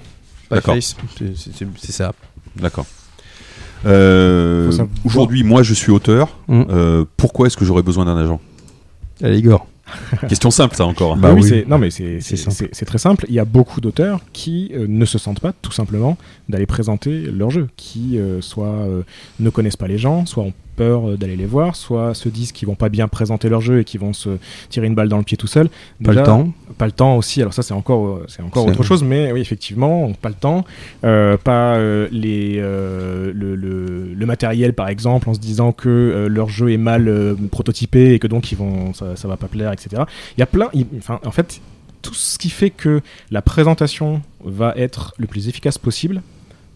D'accord. 0.51 0.73
Face, 0.75 0.95
c'est- 1.17 1.91
ça. 1.91 2.11
D'accord. 2.55 2.85
Euh, 3.85 4.71
Aujourd'hui, 5.05 5.43
moi, 5.43 5.63
je 5.63 5.73
suis 5.73 5.91
auteur. 5.91 6.37
Mm. 6.47 6.63
Euh, 6.69 7.05
pourquoi 7.17 7.47
est-ce 7.47 7.57
que 7.57 7.65
j'aurais 7.65 7.83
besoin 7.83 8.05
d'un 8.05 8.17
agent? 8.17 8.41
Allez 9.21 9.39
Igor. 9.39 9.67
Question 10.29 10.51
simple, 10.51 10.75
ça 10.75 10.85
encore. 10.85 11.17
Bah 11.17 11.31
oui, 11.33 11.41
oui. 11.41 11.49
c'est- 11.49 11.67
non 11.67 11.79
mais 11.79 11.89
c'est 11.89 12.85
très 12.85 12.97
simple. 12.99 13.25
Il 13.27 13.33
y 13.33 13.39
a 13.39 13.45
beaucoup 13.45 13.81
d'auteurs 13.81 14.21
qui 14.33 14.71
euh, 14.75 14.85
ne 14.87 15.03
se 15.05 15.17
sentent 15.17 15.39
pas 15.39 15.51
tout 15.51 15.71
simplement 15.71 16.15
d'aller 16.47 16.67
présenter 16.67 17.21
leur 17.21 17.49
jeu, 17.49 17.69
qui 17.75 18.19
euh, 18.19 18.39
soit 18.41 18.67
euh, 18.67 19.01
ne 19.39 19.49
connaissent 19.49 19.77
pas 19.77 19.87
les 19.87 19.97
gens, 19.97 20.25
soit 20.27 20.43
ont 20.43 20.53
peur 20.79 20.99
euh, 21.09 21.17
d'aller 21.17 21.35
les 21.35 21.45
voir, 21.45 21.75
soit 21.75 22.13
se 22.13 22.29
disent 22.29 22.51
qu'ils 22.51 22.67
vont 22.67 22.75
pas 22.75 22.89
bien 22.89 23.07
présenter 23.07 23.47
leur 23.49 23.61
jeu 23.61 23.79
et 23.81 23.83
qu'ils 23.83 23.99
vont 23.99 24.13
se 24.13 24.29
tirer 24.69 24.87
une 24.87 24.95
balle 24.95 25.09
dans 25.09 25.17
le 25.17 25.23
pied 25.23 25.37
tout 25.37 25.47
seul. 25.55 25.67
Pas 26.03 26.11
le 26.13 26.23
temps. 26.25 26.51
Pas 26.77 26.85
le 26.85 26.91
temps 26.93 27.15
aussi. 27.17 27.41
Alors 27.41 27.53
ça 27.53 27.61
c'est 27.63 27.73
encore 27.73 28.03
euh, 28.07 28.25
c'est 28.27 28.41
encore 28.41 28.63
autre 28.71 28.83
chose, 28.83 29.03
mais 29.03 29.31
oui 29.33 29.41
effectivement 29.41 30.11
pas 30.21 30.29
le 30.29 30.35
temps, 30.35 30.65
euh, 31.03 31.35
pas 31.37 31.75
euh, 31.75 32.07
les 32.11 32.57
euh, 32.59 33.31
le, 33.35 33.55
le- 33.55 34.13
le 34.13 34.25
matériel 34.25 34.73
par 34.73 34.87
exemple 34.89 35.29
en 35.29 35.33
se 35.33 35.39
disant 35.39 35.71
que 35.71 36.27
leur 36.29 36.49
jeu 36.49 36.71
est 36.71 36.77
mal 36.77 37.35
prototypé 37.51 38.13
et 38.13 38.19
que 38.19 38.27
donc 38.27 38.51
ils 38.51 38.57
vont 38.57 38.93
ça, 38.93 39.15
ça 39.15 39.27
va 39.27 39.37
pas 39.37 39.47
plaire 39.47 39.71
etc. 39.71 40.03
Il 40.37 40.39
y 40.39 40.43
a 40.43 40.47
plein, 40.47 40.69
il- 40.73 40.85
enfin 40.97 41.19
en 41.25 41.31
fait 41.31 41.61
tout 42.01 42.13
ce 42.13 42.37
qui 42.37 42.49
fait 42.49 42.69
que 42.69 43.01
la 43.29 43.41
présentation 43.41 44.21
va 44.45 44.73
être 44.77 45.13
le 45.17 45.27
plus 45.27 45.49
efficace 45.49 45.77
possible 45.77 46.21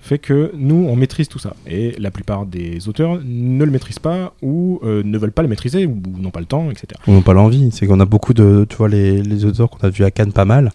fait 0.03 0.19
que 0.19 0.51
nous 0.55 0.85
on 0.89 0.95
maîtrise 0.95 1.27
tout 1.29 1.39
ça 1.39 1.55
et 1.65 1.95
la 1.97 2.11
plupart 2.11 2.45
des 2.45 2.87
auteurs 2.89 3.19
ne 3.23 3.63
le 3.63 3.71
maîtrisent 3.71 3.99
pas 3.99 4.33
ou 4.41 4.79
euh, 4.83 5.01
ne 5.03 5.17
veulent 5.17 5.31
pas 5.31 5.41
le 5.43 5.47
maîtriser 5.47 5.85
ou 5.85 6.01
n'ont 6.17 6.29
pas 6.31 6.41
le 6.41 6.45
temps 6.45 6.69
etc. 6.69 6.87
On 7.07 7.15
n'a 7.15 7.21
pas 7.21 7.33
l'envie. 7.33 7.69
C'est 7.71 7.87
qu'on 7.87 7.99
a 7.99 8.05
beaucoup 8.05 8.33
de, 8.33 8.65
tu 8.69 8.75
vois, 8.75 8.89
les, 8.89 9.21
les 9.23 9.45
auteurs 9.45 9.69
qu'on 9.69 9.85
a 9.87 9.89
vus 9.89 10.03
à 10.03 10.11
Cannes 10.11 10.33
pas 10.33 10.45
mal. 10.45 10.71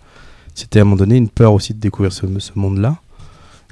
C'était 0.55 0.79
à 0.81 0.83
un 0.83 0.85
moment 0.87 0.97
donné 0.97 1.17
une 1.17 1.29
peur 1.29 1.53
aussi 1.53 1.75
de 1.75 1.79
découvrir 1.79 2.13
ce, 2.13 2.27
ce 2.39 2.53
monde-là. 2.57 2.97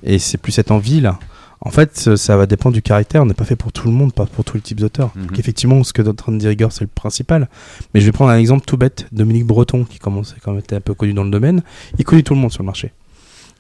Et 0.03 0.19
c'est 0.19 0.39
plus 0.39 0.53
cette 0.53 0.71
envie-là. 0.71 1.19
En 1.63 1.71
fait, 1.71 1.97
ça- 2.17 2.37
va 2.37 2.47
dépendre 2.47 2.75
du 2.75 2.83
caractère. 2.83 3.23
On 3.23 3.27
n'est 3.27 3.35
pas 3.35 3.47
fait 3.47 3.57
pour 3.57 3.73
tout 3.73 3.89
le 3.89 3.95
monde, 3.95 4.13
pas 4.13 4.27
pour 4.27 4.45
tous 4.45 4.57
les 4.57 4.61
types 4.61 4.79
d'auteurs. 4.79 5.11
Mhm. 5.17 5.27
Donc, 5.27 5.39
Effectivement, 5.39 5.83
ce 5.85 5.93
que 5.93 6.03
est 6.03 6.09
en 6.09 6.15
train 6.15 6.33
de 6.33 6.39
dire 6.39 6.53
Igor, 6.53 6.71
c'est 6.71 6.83
le 6.85 6.91
principal. 6.95 7.49
Mais 7.95 8.01
je 8.01 8.07
vais 8.07 8.13
prendre 8.13 8.31
un 8.31 8.39
exemple 8.39 8.67
tout 8.67 8.77
bête. 8.77 9.07
Dominique 9.11 9.47
Breton, 9.47 9.85
qui 9.85 9.99
commençait 9.99 10.37
quand 10.43 10.53
même 10.53 10.59
être 10.61 10.75
un 10.75 10.81
peu 10.81 10.93
connu 10.95 11.15
dans 11.15 11.25
le 11.25 11.31
domaine. 11.31 11.63
Il 11.99 12.05
connaît 12.05 12.23
tout 12.23 12.35
le 12.35 12.41
monde 12.41 12.53
sur 12.53 12.63
le 12.63 12.67
marché. 12.67 12.93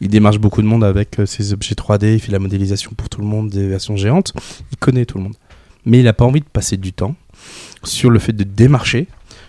Il 0.00 0.08
démarche 0.08 0.38
beaucoup 0.38 0.62
de 0.62 0.66
monde 0.66 0.84
avec 0.84 1.20
euh, 1.20 1.26
ses 1.26 1.52
objets 1.52 1.74
3D. 1.74 2.14
Il 2.14 2.20
fait 2.20 2.32
la 2.32 2.38
modélisation 2.38 2.92
pour 2.96 3.08
tout 3.08 3.20
le 3.20 3.26
monde, 3.26 3.48
des 3.50 3.66
versions 3.66 3.96
géantes. 3.96 4.32
Il 4.70 4.76
connaît 4.76 5.06
tout 5.06 5.18
le 5.18 5.24
monde. 5.24 5.36
Mais 5.84 5.98
il 5.98 6.04
n'a 6.04 6.12
pas 6.12 6.24
envie 6.24 6.40
de 6.40 6.46
passer 6.46 6.76
du 6.76 6.92
temps 6.92 7.14
sur 7.84 8.10
le 8.10 8.18
fait 8.18 8.32
de 8.32 8.44
démarcher, 8.44 9.06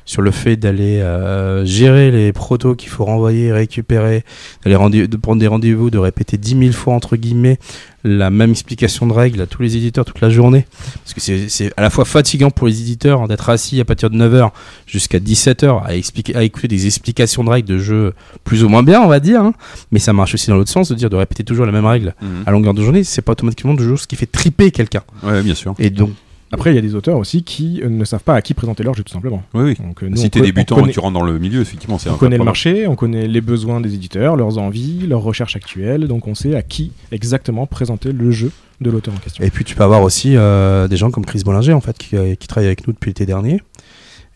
sur 0.07 0.21
le 0.23 0.31
fait 0.31 0.55
d'aller 0.55 1.01
euh, 1.01 1.63
gérer 1.65 2.09
les 2.11 2.31
protos 2.33 2.73
qu'il 2.75 2.87
faut 2.89 3.03
renvoyer, 3.05 3.51
récupérer, 3.51 4.23
d'aller 4.65 5.07
de 5.07 5.17
prendre 5.17 5.39
des 5.39 5.47
rendez-vous, 5.47 5.89
de 5.91 5.97
répéter 5.97 6.37
10 6.37 6.57
000 6.57 6.71
fois 6.71 6.93
entre 6.95 7.17
guillemets 7.17 7.59
la 8.05 8.29
même 8.29 8.51
explication 8.51 9.05
de 9.05 9.11
règles 9.11 9.41
à 9.41 9.47
tous 9.47 9.61
les 9.61 9.75
éditeurs 9.75 10.05
toute 10.05 10.21
la 10.21 10.29
journée. 10.29 10.65
Parce 11.03 11.13
que 11.13 11.19
c'est- 11.49 11.73
à 11.75 11.81
la 11.81 11.89
fois 11.89 12.05
fatigant 12.05 12.49
pour 12.49 12.67
les 12.67 12.79
éditeurs 12.81 13.21
hein, 13.21 13.27
d'être 13.27 13.49
assis 13.49 13.81
à 13.81 13.85
partir 13.85 14.09
de 14.09 14.15
9h 14.15 14.51
jusqu'à 14.85 15.19
17h 15.19 15.83
à, 15.85 15.93
expliquer, 15.93 16.35
à 16.37 16.43
écouter 16.43 16.69
des 16.69 16.85
explications 16.85 17.43
de 17.43 17.49
règles 17.49 17.67
de 17.67 17.77
jeu 17.77 18.13
plus 18.45 18.63
ou 18.63 18.69
moins 18.69 18.83
bien, 18.83 19.01
on 19.01 19.07
va 19.09 19.19
dire. 19.19 19.41
hein. 19.41 19.53
Mais 19.91 19.99
ça 19.99 20.13
marche 20.13 20.33
aussi 20.35 20.47
dans 20.49 20.55
l'autre 20.55 20.71
sens, 20.71 20.87
de 20.87 20.95
dire 20.95 21.09
de 21.09 21.17
répéter 21.17 21.43
toujours 21.43 21.65
la 21.65 21.73
même 21.73 21.85
règle 21.85 22.15
Mhm. 22.21 22.43
à 22.45 22.51
longueur 22.51 22.73
de 22.73 22.81
journée. 22.81 23.03
C'est 23.03 23.21
pas 23.21 23.33
automatiquement 23.33 23.75
toujours 23.75 23.99
ce 23.99 24.07
qui 24.07 24.15
fait 24.15 24.25
triper 24.25 24.71
quelqu'un. 24.71 25.01
Ouais, 25.23 25.43
bien 25.43 25.53
sûr. 25.55 25.75
Et 25.77 25.89
donc, 25.89 26.11
Après 26.51 26.71
il 26.71 26.75
y 26.75 26.77
a 26.77 26.81
des 26.81 26.95
auteurs 26.95 27.17
aussi 27.17 27.43
qui 27.43 27.81
euh, 27.83 27.89
ne 27.89 28.05
savent 28.05 28.23
pas 28.23 28.35
à 28.35 28.41
qui 28.41 28.53
présenter 28.53 28.81
leur 28.83 28.93
jeu 28.93 29.03
tout 29.03 29.11
simplement. 29.13 29.43
Oui, 29.53 29.63
oui. 29.63 29.75
Donc, 29.85 30.01
nous, 30.01 30.15
si 30.15 30.25
on 30.27 30.29
t'es 30.29 30.39
co- 30.39 30.45
débutant 30.45 30.75
on 30.75 30.77
et 30.77 30.81
connaît- 30.81 30.87
que 30.89 30.93
tu 30.93 30.99
rentres 31.01 31.13
dans 31.19 31.25
le 31.25 31.39
milieu, 31.39 31.59
effectivement, 31.61 31.97
c'est 31.97 32.09
On 32.09 32.13
un 32.13 32.17
connaît 32.17 32.37
peu 32.37 32.41
le 32.41 32.45
marché, 32.45 32.87
on 32.87 32.95
connaît 32.95 33.27
les 33.27 33.41
besoins 33.41 33.81
des 33.81 33.93
éditeurs, 33.93 34.35
leurs 34.37 34.57
envies, 34.57 35.05
leurs 35.07 35.21
recherches 35.21 35.55
actuelles, 35.57 36.07
donc 36.07 36.25
on 36.27 36.35
sait 36.35 36.55
à 36.55 36.61
qui 36.61 36.91
exactement 37.11 37.65
présenter 37.65 38.11
le 38.13 38.31
jeu 38.31 38.51
de 38.79 38.89
l'auteur 38.89 39.13
en 39.13 39.17
question. 39.17 39.43
Et 39.43 39.49
puis 39.49 39.65
tu 39.65 39.75
peux 39.75 39.83
avoir 39.83 40.03
aussi 40.03 40.37
euh, 40.37 40.87
des 40.87 40.95
gens 40.97 41.11
comme 41.11 41.25
Chris 41.25 41.41
Bollinger 41.43 41.73
en 41.73 41.81
fait 41.81 41.97
qui, 41.97 42.15
euh, 42.15 42.35
qui 42.35 42.47
travaille 42.47 42.67
avec 42.67 42.87
nous 42.87 42.93
depuis 42.93 43.09
l'été 43.09 43.25
dernier. 43.25 43.61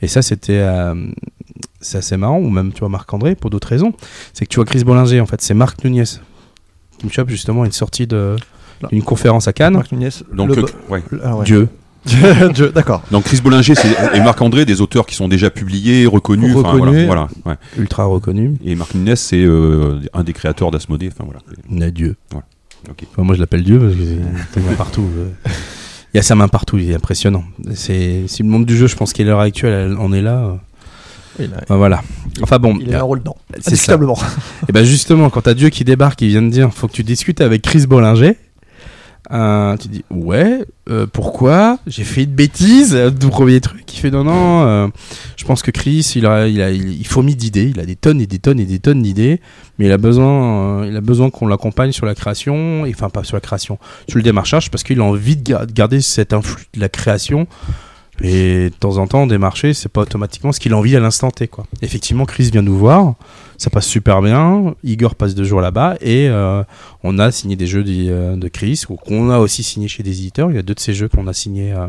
Et 0.02 0.08
ça 0.08 0.22
c'était 0.22 0.58
euh, 0.60 0.96
assez 1.94 2.18
marrant 2.18 2.40
ou 2.40 2.50
même 2.50 2.74
tu 2.74 2.80
vois 2.80 2.90
Marc 2.90 3.14
André 3.14 3.36
pour 3.36 3.50
d'autres 3.52 3.68
raisons. 3.70 3.94
C'est 4.34 4.46
que 4.46 4.50
tu 4.50 4.56
vois 4.56 4.66
Chris 4.66 4.84
Bollinger 4.84 5.20
en 5.22 5.26
fait 5.28 5.42
c'est 5.42 5.54
Marc 5.54 5.84
Nunez 5.86 6.04
qui 6.98 7.06
me 7.06 7.12
chope 7.12 7.30
justement 7.30 7.62
à 7.64 7.66
une 7.68 7.72
sortie 7.72 8.08
de 8.08 8.36
d'une 8.90 9.04
conférence 9.04 9.48
à 9.48 9.54
Cannes. 9.54 9.74
Marc 9.74 9.92
Nunez. 9.92 10.10
Donc, 10.34 10.56
le 10.56 10.64
euh. 10.64 11.20
Ah 11.24 11.36
ouais. 11.38 11.46
Dieu. 11.46 11.70
D'accord. 12.74 13.04
Donc 13.12 13.26
Chris 13.26 13.40
Bollinger 13.44 13.76
c'est- 13.76 13.96
et 14.16 14.20
Marc 14.22 14.42
André, 14.42 14.66
des 14.66 14.82
auteurs 14.82 15.06
qui 15.06 15.16
sont 15.16 15.28
déjà 15.28 15.50
publiés, 15.50 16.06
reconnus. 16.08 16.56
enfin, 16.56 16.72
Reconnus. 16.72 17.06
voilà, 17.06 17.28
voilà, 17.46 17.58
ouais. 17.76 17.82
Ultra 17.82 18.06
reconnu. 18.06 18.56
Et 18.66 18.76
Marc 18.76 18.96
Nunes, 18.96 19.16
c'est 19.16 19.44
euh, 19.44 20.00
un 20.14 20.24
des 20.24 20.34
créateurs 20.34 20.72
d'Asmodée. 20.72 21.10
Enfin 21.14 21.24
voilà. 21.26 21.40
On 21.70 21.80
a 21.82 21.92
Dieu. 21.92 22.16
Voilà. 22.32 22.46
Enfin, 23.14 23.22
moi 23.24 23.36
je 23.36 23.40
l'appelle 23.40 23.64
Dieu 23.64 23.78
parce 23.80 23.94
que 23.94 24.04
c'est 24.70 24.76
partout. 24.78 25.06
Il 26.14 26.18
y 26.18 26.20
a 26.20 26.24
sa 26.24 26.36
main 26.36 26.50
partout, 26.50 26.78
il 26.78 26.92
est 26.92 26.96
impressionnant. 26.96 27.46
C'est 27.74 28.24
si 28.28 28.44
le 28.44 28.50
monde 28.50 28.66
du 28.66 28.76
jeu, 28.76 28.88
je 28.88 28.98
pense 28.98 29.14
qu'à 29.14 29.24
l'heure 29.24 29.40
actuelle, 29.40 29.92
elle- 29.92 29.98
on 29.98 30.12
est 30.12 30.22
là. 30.22 30.58
Il 31.40 31.46
a, 31.54 31.62
ben 31.70 31.78
voilà. 31.78 32.02
Enfin 32.42 32.60
bon, 32.60 32.78
il 32.82 32.94
a 32.94 33.00
un 33.00 33.04
rôle 33.04 33.20
dedans. 33.20 33.38
C'est 33.56 33.62
ça. 33.62 33.70
Indiscutablement. 33.94 34.18
Et 34.68 34.74
ben 34.74 34.84
justement, 34.84 35.30
quand 35.30 35.42
t'as 35.44 35.54
Dieu 35.54 35.70
qui 35.70 35.86
débarque, 35.86 36.20
qui 36.20 36.28
vient 36.28 36.42
de 36.42 36.50
dire, 36.50 36.74
faut 36.74 36.88
que 36.90 36.92
tu 36.92 37.04
discutes 37.04 37.40
avec 37.40 37.62
Chris 37.62 37.86
Bollinger. 37.88 38.36
Euh, 39.32 39.78
tu 39.78 39.88
dis 39.88 40.04
ouais, 40.10 40.66
euh, 40.90 41.08
pourquoi? 41.12 41.80
J'ai 41.88 42.04
fait 42.04 42.24
une 42.24 42.32
bêtise. 42.32 42.94
euh, 42.94 43.10
Du 43.10 43.28
premier 43.28 43.62
truc, 43.62 43.84
il 43.94 43.98
fait 43.98 44.12
non 44.12 44.24
non. 44.26 44.66
euh, 44.66 44.88
je 45.38 45.46
pense 45.46 45.62
que 45.62 45.72
Chris, 45.72 46.12
il 46.16 46.26
a, 46.26 46.48
il 46.48 46.62
a, 46.62 46.70
il, 46.72 47.00
il 47.00 47.08
fourmille 47.08 47.36
d'idées. 47.38 47.72
Il 47.74 47.80
a 47.80 47.86
des 47.86 47.96
tonnes 47.96 48.20
et 48.20 48.28
des 48.28 48.40
tonnes 48.40 48.60
et 48.60 48.66
des 48.66 48.80
tonnes 48.80 49.02
d'idées, 49.02 49.40
mais 49.80 49.86
il 49.86 49.92
a 49.92 49.98
besoin, 49.98 50.82
euh, 50.82 50.88
il 50.90 50.96
a 50.98 51.02
besoin 51.02 51.30
qu'on 51.30 51.48
l'accompagne 51.48 51.92
sur 51.94 52.06
la 52.06 52.14
création, 52.16 52.86
et, 52.86 52.92
enfin 52.94 53.10
pas 53.10 53.24
sur 53.24 53.38
la 53.38 53.42
création, 53.42 53.80
sur 54.10 54.18
le 54.18 54.24
démarchage, 54.24 54.70
parce 54.70 54.84
qu'il 54.84 55.00
a 55.00 55.04
envie 55.04 55.38
de 55.38 55.44
gar- 55.44 55.66
garder 55.66 56.02
cet 56.02 56.34
influx 56.34 56.66
de 56.74 56.80
la 56.82 56.90
création. 56.90 57.48
Et 58.24 58.70
de 58.70 58.76
temps 58.76 58.98
en 58.98 59.08
temps, 59.08 59.26
démarcher, 59.28 59.74
c'est 59.74 59.90
pas 59.90 60.02
automatiquement 60.02 60.52
ce 60.52 60.60
qu'il 60.60 60.74
a 60.74 60.78
envie 60.78 60.96
à 60.96 61.00
l'instant 61.00 61.32
T. 61.32 61.48
Quoi. 61.48 61.66
Effectivement, 61.82 62.26
Chris 62.26 62.50
vient 62.52 62.62
nous 62.62 62.78
voir, 62.78 63.16
ça 63.58 63.70
passe 63.70 63.88
super 63.88 64.22
bien. 64.22 64.76
Igor 64.84 65.16
passe 65.16 65.34
deux 65.36 65.44
jours 65.44 65.62
là-bas 65.62 65.96
et 66.02 66.28
euh, 66.30 66.64
on 67.04 67.18
a 67.20 67.32
signé 67.32 67.56
des 67.56 67.68
jeux 67.68 67.84
de, 67.84 67.92
euh, 68.10 68.36
de 68.36 68.48
Chris 68.48 68.84
ou 68.90 68.96
qu'on 68.96 69.30
a 69.30 69.40
aussi 69.40 69.64
signé 69.64 69.88
chez 69.88 70.04
des 70.04 70.20
éditeurs. 70.20 70.50
Il 70.52 70.56
y 70.56 70.60
a 70.60 70.64
deux 70.64 70.76
de 70.76 70.80
ces 70.80 70.94
jeux 70.94 71.08
qu'on 71.08 71.28
a 71.28 71.34
signés 71.34 71.74
euh, 71.74 71.88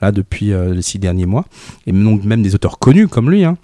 là 0.00 0.10
depuis 0.12 0.46
les 0.46 0.82
six 0.82 0.98
derniers 0.98 1.26
mois. 1.26 1.44
Et 1.86 1.92
donc 1.92 2.24
même 2.24 2.42
des 2.42 2.54
auteurs 2.54 2.78
connus 2.78 3.08
comme 3.08 3.30
lui 3.30 3.44
hein, 3.44 3.56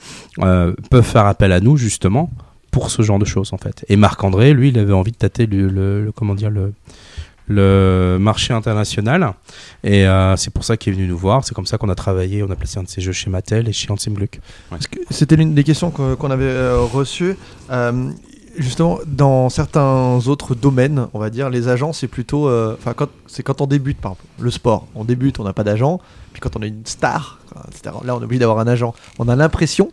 peuvent 0.91 1.03
faire 1.05 1.27
appel 1.27 1.53
à 1.53 1.61
nous 1.61 1.77
justement 1.77 2.31
pour 2.70 2.91
ce 2.91 3.03
genre 3.03 3.19
de 3.19 3.25
choses 3.25 3.53
en 3.53 3.57
fait. 3.59 3.85
Et 3.89 3.97
Marc 3.97 4.23
André, 4.23 4.53
lui, 4.53 4.69
il 4.69 4.79
avait 4.79 4.93
envie 4.93 5.11
de 5.12 5.16
tâter 5.16 5.47
le, 5.47 5.69
le- 5.69 6.05
le- 6.05 6.12
comment 6.12 6.35
dire 6.35 6.51
le 6.51 6.73
le 7.49 8.19
marché 8.20 8.53
international 8.55 9.33
et 9.85 10.07
euh, 10.07 10.37
c'est 10.37 10.53
pour 10.53 10.65
ça 10.65 10.77
qu'il 10.77 10.93
est 10.93 10.97
venu 10.97 11.09
nous 11.09 11.16
voir 11.19 11.45
c'est 11.45 11.55
comme 11.55 11.66
ça 11.66 11.79
qu'on 11.79 11.89
a 11.89 11.95
travaillé 11.95 12.43
on 12.43 12.51
a 12.51 12.57
placé 12.57 12.79
un 12.79 12.83
de 12.83 12.89
ses 12.89 13.01
jeux 13.01 13.12
chez 13.12 13.31
Mattel 13.31 13.69
et 13.69 13.73
chez 13.73 13.91
Hansim 13.91 14.15
Gluck 14.15 14.41
C'était 15.11 15.37
l'une 15.37 15.55
des 15.55 15.65
questions 15.65 15.91
que- 15.91 16.15
qu'on 16.15 16.31
avait 16.31 16.45
euh, 16.45 16.81
reçues. 16.83 17.37
Euh, 17.70 18.11
justement, 18.57 18.99
dans 19.07 19.49
certains 19.49 20.19
autres 20.27 20.55
domaines, 20.55 21.07
on 21.15 21.19
va 21.19 21.31
dire, 21.31 21.49
les 21.49 21.69
agents, 21.69 21.93
c'est 21.93 22.09
plutôt. 22.09 22.49
euh, 22.49 22.75
Enfin, 22.79 22.93
quand 22.95 23.09
c'est 23.27 23.43
quand 23.43 23.61
on 23.61 23.66
débute, 23.66 23.99
par 24.01 24.12
exemple, 24.12 24.27
le 24.41 24.51
sport. 24.51 24.87
On 24.95 25.05
débute, 25.05 25.39
on 25.41 25.45
n'a 25.45 25.53
pas 25.53 25.65
d'agent. 25.65 26.01
Puis 26.33 26.41
quand 26.41 26.57
on 26.57 26.62
est 26.62 26.69
une 26.69 26.85
star, 26.85 27.39
etc., 27.69 27.95
là, 28.05 28.16
on 28.16 28.20
est 28.20 28.25
obligé 28.25 28.41
d'avoir 28.41 28.59
un 28.59 28.66
agent. 28.66 28.95
On 29.19 29.29
a 29.29 29.37
l'impression, 29.37 29.91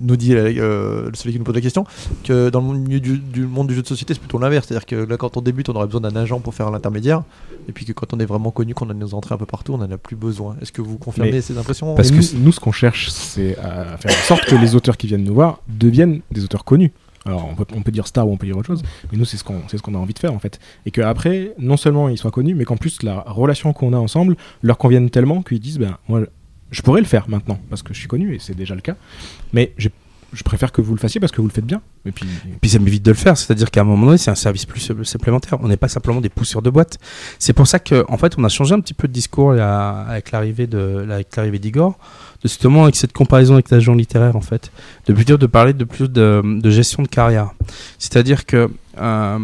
nous 0.00 0.16
dit 0.16 0.34
euh, 0.34 1.10
celui 1.14 1.32
qui 1.32 1.38
nous 1.38 1.44
pose 1.44 1.54
la 1.54 1.60
question, 1.60 1.84
que 2.24 2.50
dans 2.50 2.60
le 2.72 2.78
milieu 2.78 3.00
du, 3.00 3.18
du 3.18 3.46
monde 3.46 3.68
du 3.68 3.74
jeu 3.74 3.82
de 3.82 3.86
société, 3.86 4.14
c'est 4.14 4.20
plutôt 4.20 4.38
l'inverse. 4.38 4.66
C'est-à-dire 4.68 4.86
que 4.86 4.96
là, 4.96 5.16
quand 5.16 5.36
on 5.36 5.40
débute, 5.40 5.68
on 5.68 5.74
aurait 5.74 5.86
besoin 5.86 6.00
d'un 6.02 6.16
agent 6.16 6.40
pour 6.40 6.54
faire 6.54 6.70
l'intermédiaire. 6.70 7.22
Et 7.68 7.72
puis 7.72 7.84
que 7.84 7.92
quand 7.92 8.12
on 8.14 8.18
est 8.20 8.24
vraiment 8.26 8.50
connu, 8.50 8.74
qu'on 8.74 8.90
a 8.90 8.94
nos 8.94 9.14
entrées 9.14 9.34
un 9.34 9.38
peu 9.38 9.46
partout, 9.46 9.74
on 9.74 9.78
n'en 9.78 9.90
a 9.90 9.98
plus 9.98 10.16
besoin. 10.16 10.56
Est-ce 10.60 10.72
que 10.72 10.82
vous 10.82 10.98
confirmez 10.98 11.32
Mais- 11.32 11.40
ces 11.40 11.56
impressions 11.58 11.94
Parce 11.94 12.10
que 12.10 12.36
nous- 12.36 12.52
ce 12.52 12.60
qu'on 12.60 12.72
cherche, 12.72 13.10
c'est 13.10 13.56
à 13.58 13.96
faire 13.98 14.10
en 14.12 14.24
sorte 14.26 14.44
que 14.46 14.54
les 14.56 14.74
auteurs 14.74 14.96
qui 14.96 15.06
viennent 15.06 15.24
nous 15.24 15.34
voir 15.34 15.60
deviennent 15.68 16.20
des 16.30 16.44
auteurs 16.44 16.64
connus. 16.64 16.92
Alors 17.26 17.46
on 17.50 17.54
peut, 17.54 17.66
on 17.76 17.82
peut 17.82 17.90
dire 17.92 18.06
star 18.06 18.26
ou 18.26 18.32
on 18.32 18.38
peut 18.38 18.46
dire 18.46 18.56
autre 18.56 18.66
chose, 18.68 18.82
mais 19.12 19.18
nous 19.18 19.26
c'est 19.26 19.36
ce 19.36 19.44
qu'on 19.44 19.60
c'est 19.68 19.76
ce 19.76 19.82
qu'on 19.82 19.94
a 19.94 19.98
envie 19.98 20.14
de 20.14 20.18
faire 20.18 20.32
en 20.32 20.38
fait. 20.38 20.58
Et 20.86 20.90
qu'après, 20.90 21.52
non 21.58 21.76
seulement 21.76 22.08
ils 22.08 22.16
soient 22.16 22.30
connus, 22.30 22.54
mais 22.54 22.64
qu'en 22.64 22.78
plus 22.78 23.02
la 23.02 23.20
relation 23.26 23.74
qu'on 23.74 23.92
a 23.92 23.98
ensemble 23.98 24.36
leur 24.62 24.78
convienne 24.78 25.10
tellement 25.10 25.42
qu'ils 25.42 25.60
disent 25.60 25.78
ben 25.78 25.98
moi 26.08 26.22
je 26.70 26.82
pourrais 26.82 27.00
le 27.00 27.06
faire 27.06 27.28
maintenant 27.28 27.60
parce 27.68 27.82
que 27.82 27.92
je 27.94 27.98
suis 27.98 28.08
connu 28.08 28.34
et 28.34 28.38
c'est 28.38 28.56
déjà 28.56 28.74
le 28.74 28.80
cas, 28.80 28.96
mais 29.52 29.72
je 30.32 30.44
préfère 30.44 30.70
que 30.70 30.80
vous 30.80 30.94
le 30.94 31.00
fassiez 31.00 31.18
parce 31.18 31.32
que 31.32 31.40
vous 31.40 31.48
le 31.48 31.52
faites 31.52 31.66
bien. 31.66 31.82
Et 32.06 32.12
puis 32.12 32.70
ça 32.70 32.78
m'évite 32.78 33.04
de 33.04 33.10
le 33.10 33.16
faire, 33.16 33.36
c'est-à-dire 33.36 33.68
qu'à 33.68 33.80
un 33.80 33.84
moment 33.84 34.06
donné, 34.06 34.16
c'est 34.18 34.30
un 34.30 34.36
service 34.36 34.64
plus 34.64 34.78
sup- 34.78 35.02
supplémentaire. 35.02 35.58
On 35.60 35.66
n'est 35.66 35.76
pas 35.76 35.88
simplement 35.88 36.20
des 36.20 36.28
pousseurs 36.28 36.62
de 36.62 36.70
boîte. 36.70 36.98
C'est 37.40 37.52
pour 37.52 37.66
ça 37.66 37.80
que, 37.80 38.04
en 38.08 38.16
fait, 38.16 38.38
on 38.38 38.44
a 38.44 38.48
changé 38.48 38.72
un 38.72 38.78
petit 38.80 38.94
peu 38.94 39.08
de 39.08 39.12
discours 39.12 39.50
avec 39.52 40.30
l'arrivée 40.30 40.68
d'Igor, 41.58 41.98
justement 42.44 42.84
avec 42.84 42.94
cette 42.94 43.12
comparaison 43.12 43.54
avec 43.54 43.70
l'agent 43.70 43.94
littéraire, 43.94 44.36
en 44.36 44.40
fait, 44.40 44.70
de 45.06 45.12
plutôt 45.12 45.36
de 45.36 45.46
parler 45.46 45.72
de 45.72 45.82
plus 45.84 46.08
de, 46.08 46.42
de 46.44 46.70
gestion 46.70 47.02
de 47.02 47.08
carrière. 47.08 47.50
C'est-à-dire 47.98 48.46
que 48.46 48.70
euh, 48.98 49.38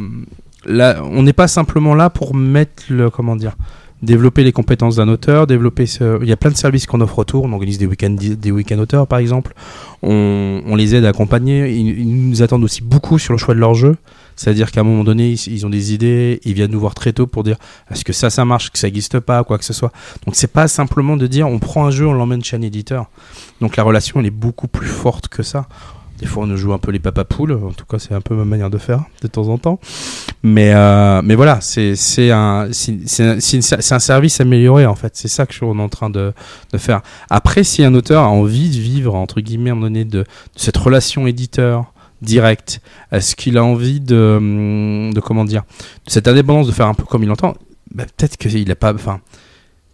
là, 0.67 1.03
on 1.03 1.25
n'est 1.25 1.33
pas 1.33 1.49
simplement 1.49 1.97
là 1.97 2.11
pour 2.11 2.33
mettre 2.37 2.85
le, 2.91 3.11
comment 3.11 3.35
dire, 3.35 3.57
développer 4.03 4.45
les 4.45 4.53
compétences 4.53 4.97
d'un 4.97 5.09
auteur, 5.09 5.47
développer 5.47 5.87
ce... 5.87 6.23
il 6.23 6.29
y 6.29 6.33
a 6.33 6.37
plein 6.37 6.51
de 6.51 6.57
services 6.57 6.87
qu'on 6.87 7.01
offre 7.01 7.19
autour, 7.19 7.45
on 7.45 7.53
organise 7.53 7.79
des 7.79 7.87
week-ends 7.87 8.15
des 8.19 8.51
week-ends 8.51 8.79
auteurs 8.79 9.07
par 9.07 9.19
exemple, 9.19 9.55
on, 10.03 10.75
les 10.77 10.95
aide 10.95 11.05
à 11.05 11.09
accompagner, 11.09 11.71
ils, 11.73 12.29
nous 12.29 12.43
attendent 12.43 12.65
aussi 12.65 12.83
beaucoup 12.83 13.19
sur 13.19 13.33
le 13.33 13.39
choix 13.39 13.55
de 13.55 13.61
leur 13.61 13.75
jeu, 13.75 13.97
c'est-à-dire 14.37 14.71
qu'à 14.71 14.83
un 14.83 14.85
moment 14.85 15.05
donné, 15.05 15.31
ils, 15.31 15.49
ils 15.49 15.67
ont 15.67 15.71
des 15.71 15.95
idées, 15.95 16.41
ils 16.45 16.53
viennent 16.53 16.71
nous 16.71 16.81
voir 16.81 16.95
très 16.95 17.13
tôt 17.13 17.27
pour 17.27 17.43
dire 17.43 17.57
est-ce 17.91 18.05
que 18.05 18.13
ça 18.13 18.29
ça 18.29 18.45
marche, 18.45 18.71
que 18.71 18.79
ça 18.79 18.87
n'existe 18.87 19.19
pas, 19.21 19.43
quoi 19.45 19.57
que 19.59 19.65
ce 19.65 19.73
soit. 19.73 19.93
Donc 20.27 20.37
c'est 20.37 20.53
pas 20.53 20.69
simplement 20.69 21.17
de 21.17 21.27
dire 21.27 21.49
on 21.49 21.59
prend 21.59 21.87
un 21.87 21.91
jeu, 21.91 22.07
on 22.07 22.13
l'emmène 22.13 22.45
chez 22.45 22.57
un 22.57 22.63
éditeur. 22.63 23.07
Donc 23.61 23.77
la 23.77 23.83
relation 23.83 24.21
elle 24.21 24.27
est 24.27 24.31
beaucoup 24.31 24.69
plus 24.69 24.89
forte 24.89 25.29
que 25.29 25.43
ça. 25.43 25.67
Des 26.19 26.27
fois, 26.27 26.45
on 26.45 26.57
joue 26.57 26.73
un 26.73 26.79
peu 26.79 26.91
les 26.93 26.99
papapoules. 26.99 27.53
En 27.53 27.73
tout 27.73 27.85
cas, 27.85 27.99
c'est 27.99 28.15
un 28.15 28.21
peu 28.21 28.35
ma 28.35 28.45
manière 28.45 28.71
de 28.71 28.79
faire 28.79 29.05
de 29.23 29.29
temps 29.29 29.49
en 29.49 29.59
temps. 29.59 29.79
Mais, 30.43 30.73
euh, 30.75 31.21
mais 31.23 31.35
voilà, 31.35 31.61
c'est 31.61 31.95
un, 32.31 32.69
c'est 32.73 33.93
un, 33.93 33.99
service 33.99 34.41
amélioré 34.41 34.87
en 34.87 34.95
fait. 34.95 35.17
C'est 35.17 35.29
ça 35.29 35.47
que 35.47 35.53
je 35.53 35.59
suis 35.59 35.67
en 35.67 35.89
train 35.89 36.11
de, 36.11 36.33
de 36.73 36.79
faire. 36.79 37.03
Après, 37.29 37.65
si 37.65 37.85
un 37.85 37.95
auteur 37.95 38.23
a 38.23 38.29
envie 38.29 38.71
de 38.71 38.77
vivre 38.77 39.15
entre 39.15 39.41
guillemets 39.41 39.71
moment 39.71 39.83
donné 39.83 40.05
de, 40.05 40.21
de 40.21 40.27
cette 40.55 40.77
relation 40.77 41.27
éditeur 41.27 41.93
direct, 42.23 42.81
est-ce 43.13 43.37
qu'il 43.37 43.59
a 43.59 43.65
envie 43.65 44.01
de, 44.01 44.37
hum, 44.39 45.13
de 45.13 45.21
comment 45.21 45.45
dire, 45.45 45.63
de 46.07 46.11
cette 46.11 46.29
indépendance 46.29 46.67
de 46.67 46.73
faire 46.73 46.87
un 46.87 46.95
peu 46.95 47.05
comme 47.05 47.23
il 47.23 47.31
entend? 47.31 47.55
Bah, 47.95 48.05
Peut-être 48.17 48.37
qu'il 48.37 48.71
a 48.71 48.77
pas, 48.77 48.95
enfin, 48.95 49.21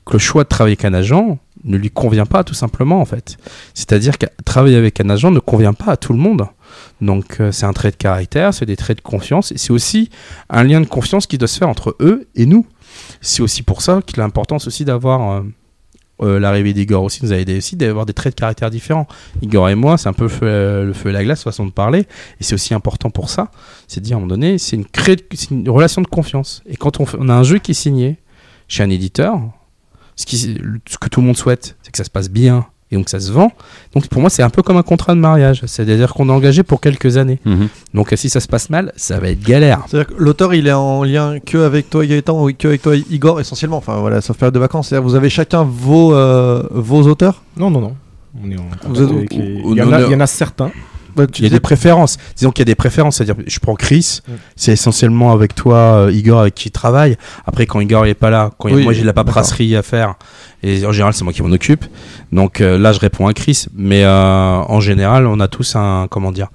que 0.06 0.14
le 0.14 0.18
choix 0.18 0.44
de 0.44 0.48
travailler 0.48 0.74
avec 0.74 0.84
un 0.84 0.94
agent 0.94 1.38
ne 1.64 1.76
lui 1.76 1.90
convient 1.90 2.26
pas 2.26 2.44
tout 2.44 2.54
simplement 2.54 3.00
en 3.00 3.04
fait. 3.04 3.36
C'est-à-dire 3.74 4.18
que 4.18 4.26
travailler 4.44 4.76
avec 4.76 5.00
un 5.00 5.10
agent 5.10 5.30
ne 5.30 5.38
convient 5.38 5.72
pas 5.72 5.92
à 5.92 5.96
tout 5.96 6.12
le 6.12 6.18
monde. 6.18 6.46
Donc 7.00 7.40
euh, 7.40 7.52
c'est 7.52 7.66
un 7.66 7.72
trait 7.72 7.90
de 7.90 7.96
caractère, 7.96 8.54
c'est 8.54 8.66
des 8.66 8.76
traits 8.76 8.98
de 8.98 9.02
confiance 9.02 9.52
et 9.52 9.58
c'est 9.58 9.72
aussi 9.72 10.10
un 10.48 10.64
lien 10.64 10.80
de 10.80 10.86
confiance 10.86 11.26
qui 11.26 11.38
doit 11.38 11.48
se 11.48 11.58
faire 11.58 11.68
entre 11.68 11.96
eux 12.00 12.28
et 12.34 12.46
nous. 12.46 12.66
C'est 13.20 13.42
aussi 13.42 13.62
pour 13.62 13.82
ça 13.82 14.00
qu'il 14.04 14.20
a 14.20 14.24
l'importance 14.24 14.66
aussi 14.66 14.84
d'avoir 14.84 15.32
euh, 15.32 15.42
euh, 16.20 16.38
l'arrivée 16.38 16.72
d'Igor 16.72 17.02
aussi 17.02 17.24
nous 17.24 17.32
a 17.32 17.36
aidé 17.36 17.56
aussi 17.56 17.74
d'avoir 17.76 18.06
des 18.06 18.12
traits 18.12 18.34
de 18.34 18.40
caractère 18.40 18.70
différents. 18.70 19.06
Igor 19.40 19.68
et 19.68 19.74
moi, 19.74 19.98
c'est 19.98 20.08
un 20.08 20.12
peu 20.12 20.24
le 20.24 20.92
feu, 20.92 21.10
et 21.10 21.12
la 21.12 21.24
glace 21.24 21.42
façon 21.42 21.66
de 21.66 21.72
parler 21.72 22.00
et 22.40 22.44
c'est 22.44 22.54
aussi 22.54 22.74
important 22.74 23.10
pour 23.10 23.30
ça. 23.30 23.50
C'est 23.88 24.00
de 24.00 24.04
dire 24.04 24.16
à 24.16 24.18
un 24.18 24.20
moment 24.20 24.30
donné, 24.30 24.58
c'est 24.58 24.76
une, 24.76 25.68
relation 25.68 26.02
de 26.02 26.06
confiance. 26.06 26.62
Et 26.66 26.76
quand 26.76 27.00
on, 27.00 27.06
on 27.18 27.28
a 27.28 27.34
un 27.34 27.42
jeu 27.42 27.58
qui 27.58 27.72
est 27.72 27.74
signé 27.74 28.18
chez 28.68 28.82
un 28.82 28.90
éditeur, 28.90 29.40
ce, 30.22 30.26
qui, 30.26 30.36
ce 30.88 30.98
que 30.98 31.08
tout 31.08 31.20
le 31.20 31.26
monde 31.26 31.36
souhaite, 31.36 31.76
c'est 31.82 31.90
que 31.90 31.98
ça 31.98 32.04
se 32.04 32.10
passe 32.10 32.30
bien 32.30 32.66
et 32.90 32.96
donc 32.96 33.08
ça 33.08 33.18
se 33.20 33.32
vend. 33.32 33.50
Donc 33.94 34.06
pour 34.08 34.20
moi, 34.20 34.28
c'est 34.30 34.42
un 34.42 34.50
peu 34.50 34.62
comme 34.62 34.76
un 34.76 34.82
contrat 34.82 35.14
de 35.14 35.18
mariage. 35.20 35.62
C'est-à-dire 35.66 36.12
qu'on 36.12 36.28
est 36.28 36.32
engagé 36.32 36.62
pour 36.62 36.80
quelques 36.80 37.16
années. 37.16 37.38
Mhm. 37.46 37.68
Donc 37.94 38.12
si 38.16 38.28
ça 38.28 38.38
se 38.40 38.46
passe 38.48 38.68
mal, 38.70 38.92
ça 38.96 39.18
va 39.18 39.28
être 39.30 39.40
galère. 39.42 39.82
C'est-à-dire 39.88 40.14
que 40.14 40.22
l'auteur 40.22 40.52
il 40.54 40.66
est 40.66 40.72
en 40.72 41.02
lien 41.02 41.38
que 41.40 41.58
avec 41.58 41.88
toi 41.90 42.04
Gaëtan 42.04 42.44
ou 42.44 42.52
que 42.52 42.68
avec 42.68 42.82
toi 42.82 42.94
Igor 43.10 43.40
essentiellement, 43.40 43.78
enfin 43.78 43.96
voilà, 43.96 44.20
sauf 44.20 44.36
période 44.36 44.54
de 44.54 44.58
vacances. 44.60 44.88
C'est-à-dire 44.88 45.04
que 45.04 45.08
vous 45.10 45.16
avez 45.16 45.30
chacun 45.30 45.62
vos, 45.62 46.14
euh, 46.14 46.62
vos 46.70 47.02
auteurs? 47.08 47.42
Non 47.56 47.70
non 47.70 47.80
non, 47.80 47.96
on 48.44 48.50
est 48.50 48.56
en 48.58 48.64
Vous 48.90 49.02
êtes- 49.02 49.10
avec 49.10 49.32
les- 49.34 49.62
il 49.64 49.76
y, 49.76 49.82
en 49.82 49.90
a, 49.92 50.00
il 50.02 50.10
y 50.10 50.14
en 50.14 50.20
a 50.20 50.26
certains. 50.26 50.70
Bah, 51.16 51.26
tu 51.26 51.40
Il 51.40 51.42
y 51.42 51.46
a 51.46 51.48
disais- 51.48 51.56
des 51.56 51.60
préférences. 51.60 52.16
Disons 52.36 52.50
qu'il 52.50 52.60
y 52.62 52.66
a 52.68 52.72
des 52.72 52.74
préférences. 52.74 53.16
C'est-à-dire, 53.16 53.36
je 53.46 53.58
prends 53.60 53.74
Chris, 53.74 54.20
Mm. 54.26 54.32
c'est 54.56 54.72
essentiellement 54.72 55.32
avec 55.32 55.54
toi, 55.54 55.76
euh, 55.76 56.12
Igor, 56.12 56.40
avec 56.40 56.54
qui 56.54 56.68
il 56.68 56.72
travaille. 56.72 57.16
Après, 57.46 57.66
quand 57.66 57.80
Igor 57.80 58.06
est 58.06 58.14
pas 58.14 58.30
là, 58.30 58.50
quand 58.58 58.68
a- 58.68 58.76
moi 58.76 58.92
j'ai 58.92 59.02
de 59.02 59.06
la 59.06 59.12
paperasserie 59.12 59.76
à 59.76 59.82
faire, 59.82 60.14
et 60.62 60.84
en 60.86 60.92
général, 60.92 61.12
c'est 61.14 61.24
moi 61.24 61.32
qui 61.32 61.42
m'en 61.42 61.50
occupe. 61.52 61.84
Donc 62.32 62.60
euh, 62.60 62.78
là, 62.78 62.92
je 62.92 63.00
réponds 63.00 63.26
à 63.26 63.32
Chris. 63.34 63.66
Mais 63.74 64.04
euh, 64.04 64.10
en 64.60 64.80
général, 64.80 65.26
on 65.26 65.40
a 65.40 65.48
tous 65.48 65.76
un, 65.76 66.06
comment 66.10 66.32
dire, 66.32 66.48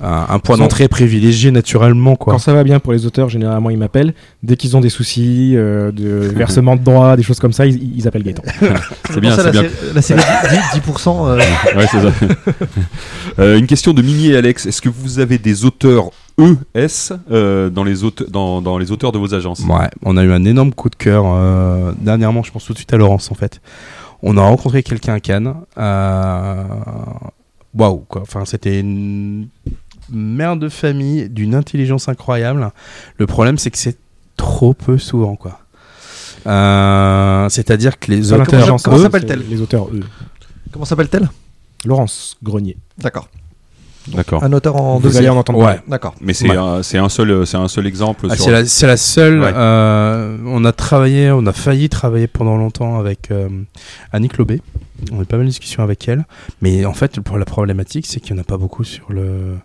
un, 0.00 0.26
un 0.28 0.38
point 0.38 0.56
d'entrée 0.58 0.88
privilégié 0.88 1.50
naturellement, 1.50 2.16
quoi. 2.16 2.34
Quand 2.34 2.38
ça 2.38 2.52
va 2.52 2.64
bien 2.64 2.80
pour 2.80 2.92
les 2.92 3.06
auteurs, 3.06 3.28
généralement 3.28 3.70
ils 3.70 3.78
m'appellent. 3.78 4.14
Dès 4.42 4.56
qu'ils 4.56 4.76
ont 4.76 4.80
des 4.80 4.88
soucis 4.90 5.52
euh, 5.56 5.90
de 5.92 6.04
versement 6.36 6.76
de 6.76 6.82
droits, 6.82 7.16
des 7.16 7.22
choses 7.22 7.38
comme 7.40 7.52
ça, 7.52 7.66
ils, 7.66 7.96
ils 7.98 8.06
appellent 8.06 8.22
Gaëtan. 8.22 8.42
C'est 9.10 9.20
bien, 9.20 9.34
c'est 9.36 9.50
bien. 9.50 9.64
La 9.94 10.02
série 10.02 10.20
10%, 10.20 10.80
10%, 10.80 11.28
euh, 11.28 11.36
Ouais, 11.76 11.86
c'est 11.90 12.00
ça. 12.00 12.12
Euh, 13.38 13.58
une 13.58 13.66
question 13.66 13.92
de 13.92 14.00
Mimi 14.00 14.28
et 14.28 14.36
Alex. 14.36 14.64
Est-ce 14.64 14.80
que 14.80 14.88
vous 14.88 15.18
avez 15.18 15.36
des 15.36 15.66
auteurs 15.66 16.06
ES 16.74 17.12
euh, 17.30 17.68
dans, 17.68 17.84
les 17.84 18.02
aute- 18.02 18.30
dans, 18.30 18.62
dans 18.62 18.78
les 18.78 18.92
auteurs 18.92 19.12
de 19.12 19.18
vos 19.18 19.34
agences? 19.34 19.60
Ouais, 19.60 19.88
on 20.04 20.16
a 20.16 20.24
eu 20.24 20.32
un 20.32 20.44
énorme 20.46 20.72
coup 20.72 20.88
de 20.88 20.94
cœur 20.96 21.24
euh, 21.26 21.92
dernièrement. 22.00 22.42
Je 22.42 22.50
pense 22.50 22.64
tout 22.64 22.72
de 22.72 22.78
suite 22.78 22.94
à 22.94 22.96
Laurence 22.96 23.30
en 23.30 23.34
fait. 23.34 23.60
On 24.22 24.38
a 24.38 24.42
rencontré 24.42 24.82
quelqu'un 24.82 25.14
à 25.14 25.20
Cannes. 25.20 25.52
Waouh, 27.76 28.04
quoi. 28.08 28.22
Enfin, 28.22 28.44
c'était 28.46 28.80
une 28.80 29.48
mère 30.10 30.56
de 30.56 30.68
famille 30.68 31.28
d'une 31.28 31.54
intelligence 31.54 32.08
incroyable. 32.08 32.70
Le 33.18 33.26
problème, 33.26 33.58
c'est 33.58 33.70
que 33.70 33.78
c'est 33.78 33.96
trop 34.36 34.74
peu 34.74 34.98
souvent, 34.98 35.36
quoi. 35.36 35.60
Euh, 36.46 37.48
C'est-à-dire 37.48 37.98
que 37.98 38.10
les 38.10 38.32
auteurs, 38.32 38.76
comment 38.82 38.98
s'appelle-t-elle 38.98 39.42
Les 39.48 39.60
auteurs, 39.60 39.88
eux. 39.88 40.00
comment 40.72 40.84
s'appelle-t-elle 40.84 41.28
Laurence 41.84 42.36
Grenier. 42.42 42.76
D'accord. 42.98 43.28
D'accord. 44.08 44.44
Un 44.44 44.52
auteur 44.52 44.76
en 44.76 44.96
Vous 44.98 45.02
deuxième. 45.02 45.24
allez 45.24 45.30
en 45.30 45.36
entendre 45.36 45.58
Ouais. 45.58 45.80
D'accord. 45.88 46.14
Mais 46.20 46.32
c'est 46.32 46.48
Ouais. 46.48 46.56
un, 46.56 46.82
c'est 46.84 46.98
un 46.98 47.08
seul, 47.08 47.44
c'est 47.44 47.56
un 47.56 47.66
seul 47.66 47.88
exemple. 47.88 48.28
Ah, 48.30 48.36
sur- 48.36 48.44
c'est 48.66 48.86
la, 48.86 48.96
seule. 48.96 49.40
Ouais. 49.40 49.50
euh, 49.52 50.38
on 50.46 50.64
a 50.64 50.70
travaillé, 50.72 51.32
on 51.32 51.44
a 51.46 51.52
failli 51.52 51.88
travailler 51.88 52.28
pendant 52.28 52.56
longtemps 52.56 53.00
avec 53.00 53.32
euh, 53.32 53.48
Annick 54.12 54.38
Lobé. 54.38 54.62
On 55.10 55.18
a 55.18 55.22
eu 55.22 55.26
pas 55.26 55.36
mal 55.38 55.46
de 55.46 55.50
discussions 55.50 55.82
avec 55.82 56.06
elle. 56.08 56.24
Mais 56.62 56.84
en 56.84 56.92
fait, 56.94 57.18
pour 57.18 57.36
la 57.36 57.44
problématique, 57.44 58.06
c'est 58.06 58.20
qu'il 58.20 58.34
n'y 58.34 58.38
en 58.40 58.42
a 58.42 58.46
pas 58.46 58.58
beaucoup 58.58 58.84
sur 58.84 59.12
le. 59.12 59.56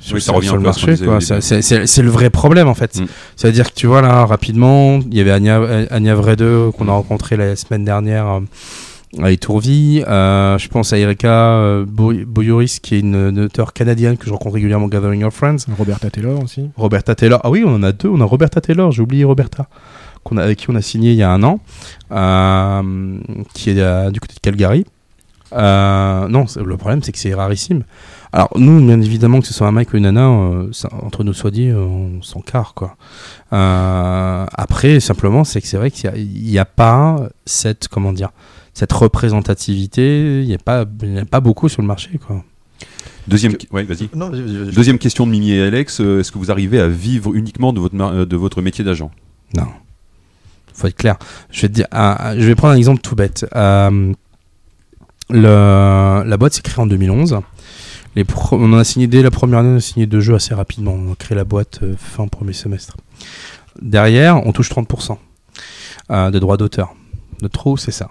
Sur, 0.00 0.14
Oui, 0.14 0.20
ça 0.20 0.26
sur- 0.26 0.34
revient 0.36 0.46
sur 0.46 0.56
le 0.56 0.62
marché, 0.62 0.94
C'est- 0.96 2.02
le 2.02 2.10
vrai 2.10 2.30
problème 2.30 2.68
en 2.68 2.74
fait. 2.74 3.00
Mm. 3.00 3.06
C'est-à-dire 3.36 3.70
que 3.72 3.74
tu 3.74 3.86
vois 3.88 4.00
là 4.00 4.24
rapidement, 4.26 5.00
il 5.00 5.14
y 5.16 5.20
avait 5.20 5.32
Anya, 5.32 5.60
Anya 5.90 6.14
Vrede 6.14 6.70
qu'on 6.76 6.88
a 6.88 6.92
rencontré 6.92 7.36
la 7.36 7.56
semaine 7.56 7.84
dernière 7.84 8.26
euh, 8.28 8.40
à 9.24 9.32
Etourville. 9.32 10.04
Euh, 10.06 10.56
je 10.58 10.68
pense 10.68 10.92
à 10.92 10.98
Erika 10.98 11.28
euh, 11.54 11.84
Boy- 11.84 12.24
Boyoris 12.24 12.78
qui 12.78 12.94
est 12.94 13.00
une, 13.00 13.16
une 13.16 13.40
auteure 13.40 13.72
canadienne 13.72 14.16
que 14.16 14.26
je 14.26 14.30
rencontre 14.30 14.54
régulièrement 14.54 14.86
Gathering 14.86 15.24
of 15.24 15.34
Friends. 15.34 15.66
Roberta 15.76 16.10
Taylor 16.10 16.42
aussi. 16.44 16.70
Roberta 16.76 17.14
Taylor. 17.16 17.40
Ah 17.42 17.50
oui, 17.50 17.64
on 17.66 17.74
en 17.74 17.82
a 17.82 17.90
deux. 17.90 18.08
On 18.08 18.20
a 18.20 18.24
Roberta 18.24 18.60
Taylor, 18.60 18.92
j'ai 18.92 19.02
oublié 19.02 19.24
Roberta, 19.24 19.66
qu'on 20.22 20.36
a, 20.36 20.44
avec 20.44 20.58
qui 20.58 20.70
on 20.70 20.76
a 20.76 20.82
signé 20.82 21.10
il 21.10 21.16
y 21.16 21.22
a 21.24 21.30
un 21.32 21.42
an, 21.42 21.58
euh, 22.12 23.18
qui 23.54 23.70
est 23.70 23.80
euh, 23.80 24.10
du 24.10 24.20
côté 24.20 24.34
de 24.34 24.40
Calgary. 24.40 24.84
Euh, 25.54 26.28
non, 26.28 26.44
le 26.62 26.76
problème 26.76 27.02
c'est 27.02 27.10
que 27.12 27.18
c'est 27.18 27.34
rarissime. 27.34 27.82
Alors 28.32 28.50
nous, 28.56 28.80
bien 28.84 29.00
évidemment, 29.00 29.40
que 29.40 29.46
ce 29.46 29.54
soit 29.54 29.66
un 29.66 29.72
mec 29.72 29.92
ou 29.92 29.96
une 29.96 30.02
nana, 30.04 30.28
euh, 30.28 30.68
ça- 30.72 30.90
entre 31.02 31.24
nous 31.24 31.32
soit 31.32 31.50
dit, 31.50 31.68
euh, 31.68 31.78
on 31.80 32.20
s'en 32.22 32.40
carre 32.40 32.74
quoi. 32.74 32.96
Euh, 33.52 34.46
après, 34.52 35.00
simplement, 35.00 35.44
c'est 35.44 35.60
que 35.62 35.66
c'est 35.66 35.78
vrai 35.78 35.90
qu'il 35.90 36.12
n'y 36.28 36.58
a, 36.58 36.64
pas 36.66 37.16
cette 37.46 37.88
comment 37.88 38.12
dire, 38.12 38.30
cette 38.74 38.92
représentativité. 38.92 40.42
Il 40.42 40.46
n'y 40.46 40.54
a 40.54 40.58
pas, 40.58 40.84
il 41.02 41.14
y 41.14 41.18
a 41.18 41.24
pas 41.24 41.40
beaucoup 41.40 41.68
sur 41.68 41.80
le 41.82 41.88
marché 41.88 42.18
quoi. 42.26 42.44
Deuxième, 43.28 43.54
ouais, 43.72 43.84
vas-y. 43.84 44.08
Non, 44.14 44.30
vas-y, 44.30 44.42
vas-y, 44.42 44.56
vas-y. 44.64 44.74
Deuxième 44.74 44.98
question 44.98 45.26
de 45.26 45.30
Mimi 45.32 45.50
et 45.52 45.62
Alex. 45.62 46.00
euh, 46.00 46.20
Est-ce 46.20 46.32
que 46.32 46.38
vous 46.38 46.50
arrivez 46.50 46.80
à 46.80 46.88
vivre 46.88 47.34
uniquement 47.34 47.72
de 47.74 47.80
votre, 47.80 47.94
mar- 47.94 48.26
de 48.26 48.36
votre 48.36 48.62
métier 48.62 48.84
d'agent? 48.84 49.10
Non. 49.54 49.66
Faut 50.72 50.86
être 50.86 50.96
clair. 50.96 51.16
Je 51.50 51.62
vais 51.62 51.68
te 51.68 51.72
dire, 51.74 51.86
ah, 51.90 52.32
je 52.38 52.44
vais 52.46 52.54
prendre 52.54 52.72
un 52.74 52.76
exemple 52.78 53.00
tout 53.02 53.16
bête. 53.16 53.44
Euh, 53.54 54.12
le, 55.30 56.22
la 56.26 56.36
boîte 56.38 56.54
s'est 56.54 56.62
créée 56.62 56.82
en 56.82 56.86
2011. 56.86 57.40
On 58.52 58.72
a 58.72 58.84
signé 58.84 59.06
dès 59.06 59.22
la 59.22 59.30
première 59.30 59.60
année, 59.60 59.70
on 59.70 59.76
a 59.76 59.80
signé 59.80 60.06
deux 60.06 60.20
jeux 60.20 60.34
assez 60.34 60.54
rapidement. 60.54 60.92
On 60.92 61.12
a 61.12 61.14
créé 61.16 61.36
la 61.36 61.44
boîte 61.44 61.80
euh, 61.82 61.94
fin 61.96 62.26
premier 62.28 62.52
semestre. 62.52 62.96
Derrière, 63.80 64.44
on 64.46 64.52
touche 64.52 64.70
30% 64.70 65.18
euh, 66.10 66.30
de 66.30 66.38
droits 66.38 66.56
d'auteur. 66.56 66.94
Notre 67.42 67.58
trou, 67.58 67.76
c'est 67.76 67.92
ça. 67.92 68.10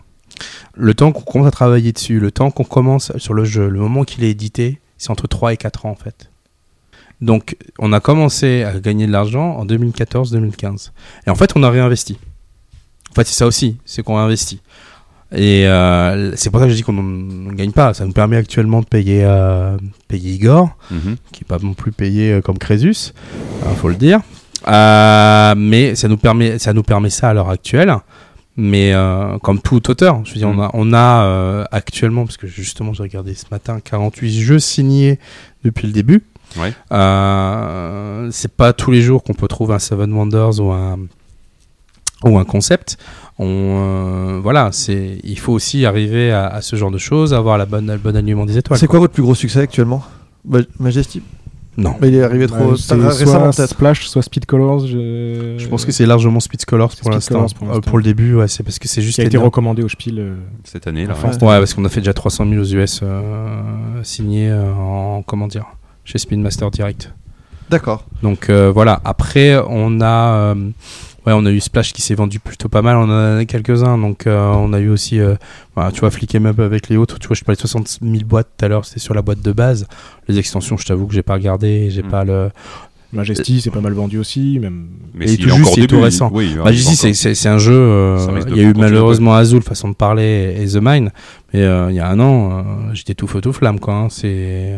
Le 0.75 0.93
temps 0.93 1.11
qu'on 1.11 1.21
commence 1.21 1.47
à 1.47 1.51
travailler 1.51 1.91
dessus, 1.91 2.19
le 2.19 2.31
temps 2.31 2.51
qu'on 2.51 2.63
commence 2.63 3.11
sur 3.17 3.33
le 3.33 3.43
jeu, 3.43 3.67
le 3.67 3.79
moment 3.79 4.03
qu'il 4.03 4.23
est 4.23 4.29
édité, 4.29 4.79
c'est 4.97 5.09
entre 5.09 5.27
3 5.27 5.53
et 5.53 5.57
4 5.57 5.85
ans 5.85 5.91
en 5.91 5.95
fait. 5.95 6.29
Donc, 7.19 7.57
on 7.79 7.93
a 7.93 7.99
commencé 7.99 8.63
à 8.63 8.79
gagner 8.79 9.07
de 9.07 9.11
l'argent 9.11 9.55
en 9.57 9.65
2014-2015. 9.65 10.91
Et 11.25 11.29
en 11.31 11.35
fait, 11.35 11.53
on 11.55 11.63
a 11.63 11.69
réinvesti. 11.69 12.19
En 13.09 13.15
fait, 13.15 13.25
c'est 13.25 13.35
ça 13.35 13.47
aussi, 13.47 13.77
c'est 13.85 14.03
qu'on 14.03 14.17
a 14.17 14.21
investi. 14.21 14.61
Et 15.33 15.67
euh, 15.67 16.33
c'est 16.37 16.49
pour 16.49 16.59
ça 16.61 16.67
que 16.67 16.71
je 16.71 16.75
dis 16.77 16.83
qu'on 16.83 16.93
ne 16.93 17.51
gagne 17.53 17.71
pas. 17.73 17.93
Ça 17.93 18.05
nous 18.05 18.13
permet 18.13 18.37
actuellement 18.37 18.79
de 18.79 18.85
payer, 18.85 19.23
euh, 19.25 19.77
payer 20.07 20.31
Igor, 20.33 20.69
Mhm. 20.89 21.17
qui 21.33 21.43
est 21.43 21.47
pas 21.47 21.57
non 21.61 21.73
plus 21.73 21.91
payé 21.91 22.31
euh, 22.33 22.41
comme 22.41 22.57
Crésus, 22.57 23.11
il 23.69 23.75
faut 23.75 23.89
le 23.89 23.95
dire. 23.95 24.21
Euh, 24.67 25.53
mais 25.57 25.95
ça 25.95 26.07
nous 26.07 26.17
permet, 26.17 26.59
ça 26.59 26.71
nous 26.73 26.83
permet 26.83 27.09
ça 27.09 27.29
à 27.29 27.33
l'heure 27.33 27.49
actuelle. 27.49 27.93
Mais 28.59 28.91
comme 29.43 29.61
tout 29.61 29.87
auteur, 29.91 30.21
je 30.25 30.31
veux 30.33 30.37
dire, 30.39 30.49
on 30.49 30.59
a, 30.59 30.71
on 30.73 30.91
a 30.91 31.67
actuellement, 31.71 32.25
parce 32.25 32.37
que 32.37 32.47
justement 32.47 32.91
j'ai 32.91 33.03
regardé 33.03 33.35
ce 33.35 33.45
matin, 33.51 33.79
48 33.83 34.31
jeux 34.41 34.57
signés 34.59 35.19
depuis 35.63 35.85
le 35.85 35.93
début. 35.93 36.23
Ouais. 36.57 36.73
C'est 38.31 38.51
pas 38.51 38.73
tous 38.73 38.89
les 38.89 39.01
jours 39.01 39.23
qu'on 39.23 39.35
peut 39.35 39.47
trouver 39.47 39.75
un 39.75 39.79
Seven 39.79 40.11
Wonders 40.11 40.59
ou 40.59 40.71
un 40.71 40.97
ou 42.23 42.39
un 42.39 42.45
concept. 42.45 42.97
On, 43.39 43.45
euh, 43.47 44.39
voilà, 44.41 44.69
c'est, 44.71 45.19
il 45.23 45.37
faut 45.37 45.53
aussi 45.53 45.85
arriver 45.85 46.31
à, 46.31 46.47
à 46.47 46.61
ce 46.61 46.75
genre 46.75 46.89
de 46.91 46.97
choses, 46.97 47.33
avoir 47.33 47.57
la 47.57 47.65
bonne, 47.67 47.85
le 47.91 47.97
bon 47.97 48.15
alignement 48.15 48.45
des 48.45 48.57
étoiles. 48.57 48.79
C'est 48.79 48.87
quoi 48.87 48.99
votre 48.99 49.13
plus 49.13 49.21
gros 49.23 49.35
succès 49.35 49.59
actuellement? 49.59 50.03
Ma- 50.45 50.59
Majesty? 50.79 51.21
Non. 51.79 51.93
Mais 52.01 52.07
il 52.07 52.15
est 52.15 52.23
arrivé 52.23 52.47
trop 52.47 52.71
Bah, 52.71 52.75
c'est 52.75 52.97
tard- 52.97 53.11
récemment 53.15 53.51
soit. 53.51 53.67
Splash, 53.67 54.07
soit 54.07 54.23
Speed 54.23 54.47
Colors. 54.47 54.87
Je, 54.87 55.53
Je 55.59 55.67
pense 55.67 55.85
que 55.85 55.91
c'est 55.91 56.07
largement 56.07 56.39
Speed 56.39 56.65
Colors 56.65 56.87
pour 56.89 56.97
Speed 56.97 57.13
l'instant. 57.13 57.35
Colors 57.35 57.53
pour 57.53 57.67
Euh, 57.67 57.71
l'instant. 57.75 57.89
Pour 57.91 57.97
le 57.99 58.03
début, 58.03 58.33
ouais, 58.33 58.47
c'est 58.47 58.63
parce 58.63 58.79
que 58.79 58.87
c'est 58.87 59.03
juste 59.03 59.17
qui 59.17 59.21
a 59.21 59.25
été 59.25 59.37
recommandé 59.37 59.83
au 59.83 59.89
Spiel. 59.89 60.17
euh, 60.17 60.35
Cette 60.63 60.87
année, 60.87 61.05
là. 61.05 61.13
Ouais. 61.13 61.29
Ouais, 61.29 61.59
parce 61.59 61.75
qu'on 61.75 61.85
a 61.85 61.89
fait 61.89 61.99
déjà 62.01 62.13
300 62.15 62.47
000 62.49 62.59
aux 62.59 62.65
US 62.65 63.01
euh, 63.03 63.61
signés 64.01 64.49
euh, 64.49 64.73
en 64.73 65.21
comment 65.21 65.47
dire 65.47 65.65
chez 66.03 66.17
Speedmaster 66.17 66.71
Direct. 66.71 67.13
D'accord. 67.69 68.05
Donc 68.23 68.49
euh, 68.49 68.71
voilà. 68.73 68.99
Après, 69.05 69.55
on 69.69 70.01
a 70.01 70.31
euh, 70.55 70.55
ouais, 71.27 71.33
on 71.35 71.45
a 71.45 71.51
eu 71.51 71.59
Splash 71.59 71.93
qui 71.93 72.01
s'est 72.01 72.15
vendu 72.15 72.39
plutôt 72.39 72.69
pas 72.69 72.81
mal. 72.81 72.97
On 72.97 73.03
en 73.03 73.37
a 73.37 73.45
quelques-uns. 73.45 73.97
Donc 73.99 74.25
euh, 74.25 74.49
on 74.53 74.73
a 74.73 74.79
eu 74.79 74.89
aussi, 74.89 75.19
euh, 75.19 75.35
voilà, 75.75 75.91
tu 75.91 75.99
vois, 75.99 76.09
Flick 76.09 76.33
em 76.35 76.45
Up 76.47 76.59
avec 76.59 76.89
les 76.89 76.97
autres. 76.97 77.19
Tu 77.19 77.27
vois, 77.27 77.35
je 77.35 77.43
parlais 77.43 77.55
de 77.57 77.61
60 77.61 77.99
000 78.01 78.13
boîtes 78.25 78.47
tout 78.57 78.65
à 78.65 78.67
l'heure. 78.67 78.85
C'était 78.85 78.99
sur 78.99 79.13
la 79.13 79.21
boîte 79.21 79.41
de 79.41 79.51
base. 79.51 79.85
Les 80.27 80.39
extensions, 80.39 80.77
je 80.77 80.85
t'avoue 80.85 81.05
que 81.05 81.13
j'ai 81.13 81.23
pas 81.23 81.33
regardé. 81.33 81.89
J'ai 81.91 82.01
Mm. 82.03 82.07
pas 82.09 82.23
le. 82.23 82.49
Majesty, 83.13 83.61
c'est 83.61 83.71
pas 83.71 83.79
mal 83.79 83.93
vendu 83.93 84.17
aussi. 84.17 84.59
Même... 84.59 84.87
Mais 85.13 85.31
Et 85.31 85.37
tout 85.37 85.43
est 85.47 85.51
juste, 85.53 85.59
encore 85.61 85.73
il 85.77 85.83
est 85.83 85.87
début, 85.87 85.95
tout 85.95 86.01
récent. 86.01 86.29
oui, 86.33 86.51
Bah, 86.55 86.63
encore. 86.63 86.73
c'est- 86.73 87.13
c'est 87.13 87.35
c'est 87.35 87.47
un 87.49 87.57
jeu. 87.57 87.71
euh, 87.73 88.41
il 88.49 88.57
y 88.57 88.59
a 88.59 88.63
eu 88.63 88.73
malheureusement 88.75 89.33
Azul, 89.33 89.61
façon 89.61 89.87
de 89.87 89.93
parler, 89.95 90.57
et 90.59 90.67
The 90.67 90.79
Mine. 90.81 91.11
Mais 91.53 91.61
euh, 91.61 91.89
il 91.89 91.95
y 91.95 92.01
a 92.01 92.09
un 92.09 92.19
an, 92.19 92.51
euh, 92.51 92.63
j'étais 92.93 93.13
tout 93.13 93.25
feu 93.27 93.39
tout 93.39 93.53
flamme, 93.53 93.79
quoi. 93.79 93.93
hein, 93.93 94.07
c'est 94.09 94.77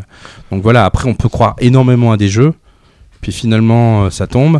donc 0.51 0.61
voilà. 0.61 0.85
Après, 0.85 1.09
on 1.09 1.15
peut 1.15 1.27
croire 1.27 1.55
énormément 1.59 2.11
à 2.11 2.17
des 2.17 2.27
jeux, 2.29 2.53
puis 3.19 3.31
finalement, 3.31 4.03
euh, 4.03 4.09
ça 4.11 4.27
tombe. 4.27 4.59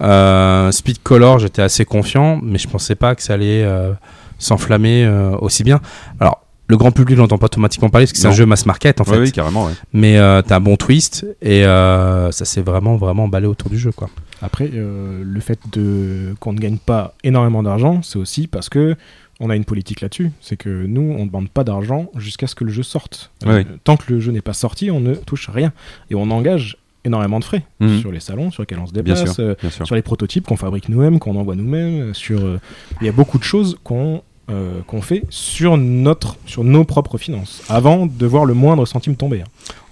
Euh, 0.00 0.70
Speed 0.72 1.02
Color, 1.02 1.38
j'étais 1.40 1.62
assez 1.62 1.84
confiant, 1.84 2.40
mais 2.42 2.58
je 2.58 2.68
pensais 2.68 2.94
pas 2.94 3.14
que 3.14 3.22
ça 3.22 3.34
allait 3.34 3.62
euh, 3.64 3.92
s'enflammer 4.38 5.04
euh, 5.04 5.36
aussi 5.40 5.64
bien. 5.64 5.80
Alors. 6.20 6.40
Le 6.68 6.76
grand 6.76 6.92
public 6.92 7.18
l'entend 7.18 7.36
pas 7.36 7.46
automatiquement 7.46 7.88
parler 7.88 8.04
parce 8.06 8.12
que 8.12 8.18
c'est 8.20 8.28
un 8.28 8.30
jeu 8.30 8.46
mass 8.46 8.64
market 8.64 9.00
en 9.00 9.04
Ouais, 9.04 9.14
fait. 9.14 9.18
oui, 9.22 9.32
carrément, 9.32 9.66
ouais. 9.66 9.72
Mais 9.92 10.18
euh, 10.18 10.40
t'as 10.40 10.58
un 10.58 10.60
bon 10.60 10.76
twist 10.76 11.26
et 11.42 11.64
euh, 11.66 12.30
ça 12.30 12.44
s'est 12.44 12.60
vraiment 12.60 12.94
vraiment 12.94 13.24
emballé 13.24 13.48
autour 13.48 13.70
du 13.70 13.76
jeu 13.76 13.90
quoi. 13.90 14.08
Après, 14.40 14.70
euh, 14.72 15.24
le 15.24 15.40
fait 15.40 15.58
de 15.72 16.32
qu'on 16.38 16.52
ne 16.52 16.60
gagne 16.60 16.76
pas 16.78 17.14
énormément 17.24 17.64
d'argent, 17.64 18.02
c'est 18.04 18.20
aussi 18.20 18.46
parce 18.46 18.68
que 18.68 18.94
on 19.40 19.50
a 19.50 19.56
une 19.56 19.64
politique 19.64 20.00
là-dessus. 20.00 20.30
C'est 20.40 20.56
que 20.56 20.68
nous, 20.86 21.12
on 21.18 21.22
ne 21.24 21.26
demande 21.28 21.48
pas 21.48 21.64
d'argent 21.64 22.08
jusqu'à 22.16 22.46
ce 22.46 22.54
que 22.54 22.62
le 22.62 22.70
jeu 22.70 22.84
sorte. 22.84 23.32
Euh. 23.48 23.64
Tant 23.82 23.96
que 23.96 24.04
le 24.12 24.20
jeu 24.20 24.30
n'est 24.30 24.40
pas 24.40 24.52
sorti, 24.52 24.92
on 24.92 25.00
ne 25.00 25.14
touche 25.16 25.50
rien. 25.52 25.72
Et 26.08 26.14
on 26.14 26.30
engage 26.30 26.76
énormément 27.04 27.38
de 27.38 27.44
frais 27.44 27.62
Mhm. 27.80 28.00
sur 28.00 28.12
les 28.12 28.20
salons 28.20 28.50
sur 28.50 28.62
lesquels 28.62 28.78
on 28.78 28.86
se 28.86 28.92
Bien 28.92 29.02
déplace, 29.02 29.34
sûr, 29.34 29.44
euh, 29.44 29.54
bien 29.60 29.70
sûr. 29.70 29.86
sur 29.86 29.94
les 29.94 30.02
prototypes 30.02 30.46
qu'on 30.46 30.56
fabrique 30.56 30.88
nous-mêmes, 30.88 31.18
qu'on 31.18 31.36
envoie 31.36 31.54
nous-mêmes. 31.56 32.10
euh, 32.10 32.14
Sur, 32.14 32.40
euh, 32.44 32.60
il 33.00 33.06
y 33.06 33.08
a 33.08 33.12
beaucoup 33.12 33.38
de 33.38 33.44
choses 33.44 33.78
qu'on 33.84 34.22
euh, 34.50 34.80
qu'on 34.88 35.00
fait 35.00 35.22
sur 35.30 35.76
notre, 35.76 36.36
sur 36.44 36.64
nos 36.64 36.82
propres 36.82 37.18
finances, 37.18 37.62
avant 37.68 38.06
de 38.06 38.26
voir 38.26 38.44
le 38.44 38.52
moindre 38.54 38.84
centime 38.84 39.14
tomber. 39.14 39.42
hein. 39.42 39.44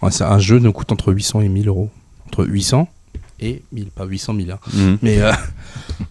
Ouais, 0.02 0.10
c'est 0.10 0.24
un 0.24 0.40
jeu 0.40 0.58
nous 0.58 0.72
coûte 0.72 0.90
entre 0.90 1.12
800 1.12 1.42
et 1.42 1.48
1000 1.48 1.68
euros. 1.68 1.90
Entre 2.26 2.44
800 2.44 2.88
et 3.40 3.62
1000, 3.72 3.86
pas 3.92 4.04
800 4.04 4.34
000. 4.34 4.50
hein. 4.50 4.58
Mhm. 4.74 4.98
Mais 5.00 5.20
euh, 5.20 5.30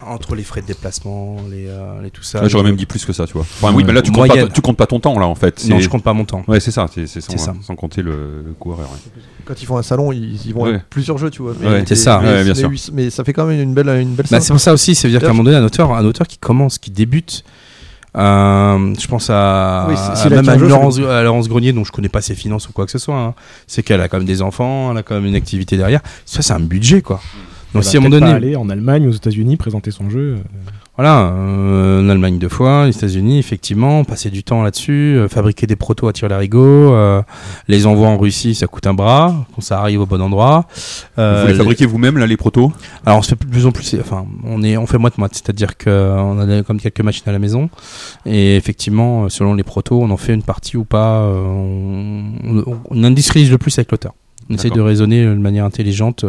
entre 0.04 0.34
les 0.34 0.42
frais 0.42 0.60
de 0.60 0.66
déplacement, 0.66 1.36
les, 1.50 1.66
euh, 1.66 2.02
les 2.02 2.10
tout 2.10 2.22
ça. 2.22 2.42
Ouais, 2.42 2.48
J'aurais 2.48 2.64
même 2.64 2.76
dit 2.76 2.86
plus 2.86 3.04
que 3.04 3.12
ça, 3.12 3.26
tu 3.26 3.32
vois. 3.32 3.42
Enfin, 3.42 3.72
oui, 3.74 3.84
mais 3.86 3.92
là, 3.92 4.02
tu 4.02 4.10
comptes, 4.12 4.28
pas, 4.28 4.46
tu 4.48 4.60
comptes 4.60 4.76
pas 4.76 4.86
ton 4.86 5.00
temps, 5.00 5.18
là, 5.18 5.26
en 5.26 5.34
fait. 5.34 5.64
Non, 5.68 5.76
C'est- 5.76 5.82
je 5.82 5.88
compte 5.88 6.02
pas 6.02 6.12
mon 6.12 6.24
temps. 6.24 6.42
Ouais, 6.48 6.60
c'est 6.60 6.70
ça, 6.70 6.86
c'est 6.94 7.06
c'est 7.06 7.20
sans, 7.20 7.32
C'est 7.32 7.38
ça. 7.38 7.54
sans 7.62 7.74
compter 7.76 8.02
le, 8.02 8.42
le 8.46 8.52
coureur. 8.58 8.80
ouais. 8.80 9.22
Quand 9.44 9.60
ils 9.62 9.66
font 9.66 9.78
un 9.78 9.82
salon, 9.82 10.12
ils, 10.12 10.44
ils 10.46 10.52
vont 10.52 10.64
Ouais. 10.64 10.70
avec 10.70 10.88
plusieurs 10.90 11.16
jeux, 11.18 11.30
tu 11.30 11.42
vois. 11.42 11.52
Ouais. 11.52 11.84
C'est 11.86 11.94
ça. 11.96 12.20
Mais, 12.22 12.28
Ouais, 12.28 12.44
bien 12.44 12.54
mais 12.54 12.76
sûr. 12.76 12.92
mais 12.92 13.10
ça 13.10 13.24
fait 13.24 13.32
quand 13.32 13.46
même 13.46 13.60
une 13.60 13.72
belle, 13.74 13.88
une 14.00 14.14
belle 14.14 14.26
Bah, 14.30 14.40
c'est 14.40 14.52
pour 14.52 14.60
ça 14.60 14.72
aussi, 14.72 14.94
ça 14.94 15.08
veut 15.08 15.12
dire 15.12 15.20
qu'à 15.20 15.26
un 15.28 15.30
moment 15.30 15.44
donné, 15.44 15.56
un 15.56 15.64
auteur, 15.64 15.92
un 15.92 16.04
auteur 16.04 16.26
qui 16.26 16.38
commence, 16.38 16.78
qui 16.78 16.90
débute, 16.90 17.44
euh, 18.16 18.94
je 18.98 19.06
pense 19.06 19.28
à, 19.30 19.86
Oui, 19.88 19.94
c'est- 20.14 20.26
à 20.26 20.30
même 20.30 20.48
à 20.48 20.58
jeu, 20.58 20.66
Laurence, 20.68 20.96
c'est 20.96 21.06
à 21.06 21.22
Laurence 21.22 21.48
Grenier, 21.48 21.72
dont 21.72 21.84
je 21.84 21.92
connais 21.92 22.08
pas 22.08 22.20
ses 22.20 22.34
finances 22.34 22.68
ou 22.68 22.72
quoi 22.72 22.84
que 22.86 22.90
ce 22.92 22.98
soit. 22.98 23.16
hein. 23.18 23.34
C'est 23.66 23.82
qu'elle 23.82 24.00
a 24.00 24.08
quand 24.08 24.18
même 24.18 24.26
des 24.26 24.42
enfants, 24.42 24.90
elle 24.92 24.98
a 24.98 25.02
quand 25.02 25.14
même 25.14 25.26
une 25.26 25.34
activité 25.34 25.76
derrière. 25.76 26.00
Ça, 26.24 26.42
c'est 26.42 26.52
un 26.52 26.60
budget, 26.60 27.02
quoi. 27.02 27.20
Donc, 27.74 27.84
si 27.84 27.96
à 27.96 28.00
un 28.00 28.02
moment 28.02 28.18
donné, 28.18 28.32
aller 28.32 28.56
en 28.56 28.68
Allemagne, 28.70 29.06
aux 29.06 29.12
États-Unis, 29.12 29.56
présenter 29.56 29.90
son 29.90 30.08
jeu. 30.08 30.36
euh, 30.36 30.42
Voilà, 30.96 31.28
euh, 31.32 32.02
en 32.04 32.08
Allemagne 32.08 32.38
deux 32.38 32.48
fois, 32.48 32.86
les 32.86 32.96
États-Unis, 32.96 33.38
effectivement, 33.38 34.02
passer 34.04 34.30
du 34.30 34.42
temps 34.42 34.62
là-dessus, 34.64 35.16
euh, 35.16 35.28
fabriquer 35.28 35.66
des 35.68 35.76
protos 35.76 36.08
à 36.08 36.12
tir 36.12 36.28
larigot, 36.28 36.60
euh, 36.94 37.22
les 37.68 37.86
envois 37.86 38.08
en 38.08 38.16
Russie, 38.18 38.54
ça 38.56 38.66
coûte 38.66 38.86
un 38.86 38.94
bras, 38.94 39.46
quand 39.54 39.60
ça 39.60 39.78
arrive 39.78 40.00
au 40.00 40.06
bon 40.06 40.20
endroit. 40.20 40.66
Euh, 41.18 41.42
Vous 41.42 41.46
les 41.48 41.52
les- 41.52 41.58
fabriquez 41.58 41.86
vous-même, 41.86 42.18
là, 42.18 42.26
les 42.26 42.36
protos? 42.38 42.72
Alors 43.06 43.18
on 43.18 43.22
se 43.22 43.28
fait 43.28 43.38
de 43.38 43.44
plus 43.48 43.66
en 43.66 43.70
plus, 43.70 43.94
enfin, 44.00 44.24
on 44.44 44.62
est, 44.64 44.76
on 44.76 44.86
fait 44.86 44.98
moite 44.98 45.18
moite, 45.18 45.34
c'est-à-dire 45.34 45.76
qu'on 45.78 46.40
a 46.40 46.62
comme 46.64 46.80
quelques 46.80 47.02
machines 47.02 47.28
à 47.28 47.32
la 47.32 47.38
maison, 47.38 47.68
et 48.26 48.56
effectivement, 48.56 49.28
selon 49.28 49.54
les 49.54 49.62
protos, 49.62 50.00
on 50.02 50.10
en 50.10 50.16
fait 50.16 50.34
une 50.34 50.42
partie 50.42 50.76
ou 50.76 50.84
pas, 50.84 51.20
euh, 51.20 51.36
on, 51.44 52.64
on, 52.66 52.78
on 52.90 53.04
industrialise 53.04 53.50
le 53.52 53.58
plus 53.58 53.78
avec 53.78 53.92
l'auteur. 53.92 54.14
On 54.50 54.54
essaie 54.54 54.70
de 54.70 54.80
raisonner 54.80 55.26
de 55.26 55.34
manière 55.34 55.66
intelligente. 55.66 56.24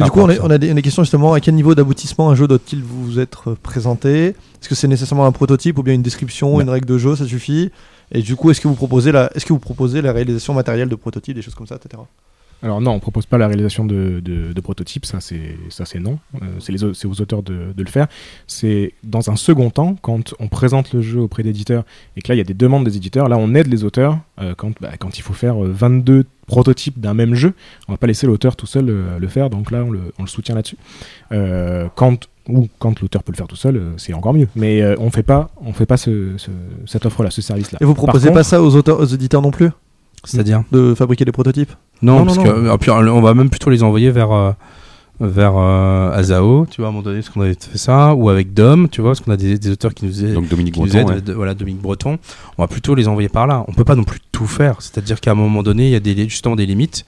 Euh, 0.00 0.06
Parce 0.06 0.10
que 0.10 0.14
du 0.32 0.38
coup, 0.38 0.44
on, 0.46 0.50
a 0.50 0.58
des, 0.58 0.72
des 0.72 0.82
questions 0.82 1.02
justement 1.02 1.32
à 1.32 1.40
quel 1.40 1.54
niveau 1.54 1.74
d'aboutissement 1.74 2.30
un 2.30 2.34
jeu 2.34 2.46
doit-il 2.46 2.82
vous 2.82 3.18
être 3.18 3.54
présenté? 3.54 4.28
Est-ce 4.28 4.68
que 4.68 4.74
c'est 4.74 4.88
nécessairement 4.88 5.26
un 5.26 5.32
prototype 5.32 5.78
ou 5.78 5.82
bien 5.82 5.94
une 5.94 6.02
description, 6.02 6.56
Ouais. 6.56 6.62
une 6.64 6.70
règle 6.70 6.86
de 6.86 6.98
jeu, 6.98 7.16
ça 7.16 7.26
suffit? 7.26 7.70
Et 8.12 8.22
du 8.22 8.36
coup, 8.36 8.50
est-ce 8.50 8.60
que 8.60 8.68
vous 8.68 8.74
proposez 8.74 9.12
la, 9.12 9.30
est-ce 9.34 9.44
que 9.44 9.52
vous 9.52 9.58
proposez 9.58 10.00
la 10.00 10.12
réalisation 10.12 10.54
matérielle 10.54 10.88
de 10.88 10.94
prototypes, 10.94 11.34
des 11.34 11.42
choses 11.42 11.54
comme 11.54 11.66
ça, 11.66 11.76
etc. 11.76 12.02
Alors 12.62 12.80
non, 12.80 12.90
on 12.92 12.98
propose 12.98 13.24
pas 13.26 13.38
la 13.38 13.46
réalisation 13.46 13.84
de, 13.84 14.20
de, 14.24 14.52
de 14.52 14.60
prototypes, 14.60 15.06
ça 15.06 15.20
c'est 15.20 15.56
ça 15.68 15.84
c'est 15.84 16.00
non. 16.00 16.18
Euh, 16.42 16.46
c'est 16.58 16.72
les 16.72 16.82
au- 16.82 16.92
c'est 16.94 17.06
aux 17.06 17.20
auteurs 17.20 17.42
de, 17.44 17.72
de 17.76 17.82
le 17.82 17.88
faire. 17.88 18.08
C'est 18.48 18.94
dans 19.04 19.30
un 19.30 19.36
second 19.36 19.70
temps 19.70 19.96
quand 20.02 20.34
on 20.40 20.48
présente 20.48 20.92
le 20.92 21.00
jeu 21.00 21.20
auprès 21.20 21.42
d'éditeurs 21.44 21.84
et 22.16 22.20
que 22.20 22.28
là 22.28 22.34
il 22.34 22.38
y 22.38 22.40
a 22.40 22.44
des 22.44 22.54
demandes 22.54 22.84
des 22.84 22.96
éditeurs. 22.96 23.28
Là 23.28 23.36
on 23.38 23.54
aide 23.54 23.68
les 23.68 23.84
auteurs 23.84 24.18
euh, 24.40 24.54
quand 24.56 24.72
bah, 24.80 24.90
quand 24.98 25.18
il 25.18 25.22
faut 25.22 25.34
faire 25.34 25.62
euh, 25.64 25.70
22 25.72 26.24
prototypes 26.48 26.98
d'un 26.98 27.14
même 27.14 27.34
jeu. 27.34 27.54
On 27.86 27.92
va 27.92 27.98
pas 27.98 28.06
laisser 28.08 28.26
l'auteur 28.26 28.56
tout 28.56 28.66
seul 28.66 28.88
euh, 28.88 29.18
le 29.18 29.28
faire. 29.28 29.50
Donc 29.50 29.70
là 29.70 29.84
on 29.84 29.90
le, 29.90 30.00
on 30.18 30.22
le 30.22 30.28
soutient 30.28 30.54
là-dessus. 30.56 30.76
Euh, 31.32 31.88
quand 31.94 32.28
ou 32.48 32.66
quand 32.78 33.00
l'auteur 33.02 33.22
peut 33.22 33.30
le 33.32 33.36
faire 33.36 33.46
tout 33.46 33.56
seul, 33.56 33.76
euh, 33.76 33.90
c'est 33.98 34.14
encore 34.14 34.32
mieux. 34.34 34.48
Mais 34.56 34.80
euh, 34.82 34.96
on 34.98 35.10
fait 35.10 35.22
pas 35.22 35.50
on 35.64 35.72
fait 35.72 35.86
pas 35.86 35.96
ce, 35.98 36.32
ce- 36.38 36.50
cette 36.86 37.04
offre-là, 37.06 37.30
ce 37.30 37.42
service-là. 37.42 37.78
Et 37.80 37.84
vous 37.84 37.94
proposez 37.94 38.28
pas 38.34 38.42
ça 38.42 38.62
aux 38.62 38.74
auteurs, 38.74 38.98
aux 38.98 39.04
éditeurs 39.04 39.42
non 39.42 39.50
plus? 39.50 39.68
C'est-à-dire 40.24 40.62
De 40.72 40.94
fabriquer 40.94 41.24
des 41.24 41.32
prototypes 41.32 41.72
Non, 42.02 42.20
Non, 42.20 42.24
parce 42.26 42.38
non, 42.38 42.44
que 42.44 42.48
euh, 42.48 42.76
puis, 42.78 42.90
on 42.90 43.20
va 43.22 43.34
même 43.34 43.50
plutôt 43.50 43.70
les 43.70 43.82
envoyer 43.82 44.10
vers 44.10 44.32
euh, 44.32 44.52
vers 45.20 45.54
euh, 45.56 46.12
Azao, 46.12 46.66
tu 46.70 46.80
vois, 46.80 46.86
à 46.86 46.90
un 46.90 46.92
moment 46.92 47.02
donné, 47.02 47.18
parce 47.18 47.30
qu'on 47.30 47.40
avait 47.40 47.54
fait 47.58 47.76
ça, 47.78 48.14
ou 48.14 48.28
avec 48.28 48.54
Dom, 48.54 48.88
tu 48.88 49.00
vois, 49.00 49.10
parce 49.10 49.20
qu'on 49.20 49.32
a 49.32 49.36
des, 49.36 49.58
des 49.58 49.70
auteurs 49.70 49.92
qui 49.92 50.04
nous 50.04 50.24
aident. 50.24 50.34
Donc 50.34 50.48
Dominique 50.48 50.74
Breton, 50.76 50.98
aident, 50.98 51.08
ouais. 51.10 51.20
de- 51.20 51.32
voilà, 51.32 51.54
Dominique 51.54 51.82
Breton. 51.82 52.18
On 52.56 52.62
va 52.62 52.68
plutôt 52.68 52.94
les 52.94 53.08
envoyer 53.08 53.28
par 53.28 53.48
là. 53.48 53.64
On 53.66 53.72
peut 53.72 53.82
pas 53.84 53.96
non 53.96 54.04
plus 54.04 54.20
tout 54.30 54.46
faire. 54.46 54.80
C'est-à-dire 54.80 55.20
qu'à 55.20 55.32
un 55.32 55.34
moment 55.34 55.64
donné, 55.64 55.86
il 55.86 55.90
y 55.90 55.96
a 55.96 56.00
des, 56.00 56.14
justement 56.28 56.54
des 56.54 56.66
limites. 56.66 57.04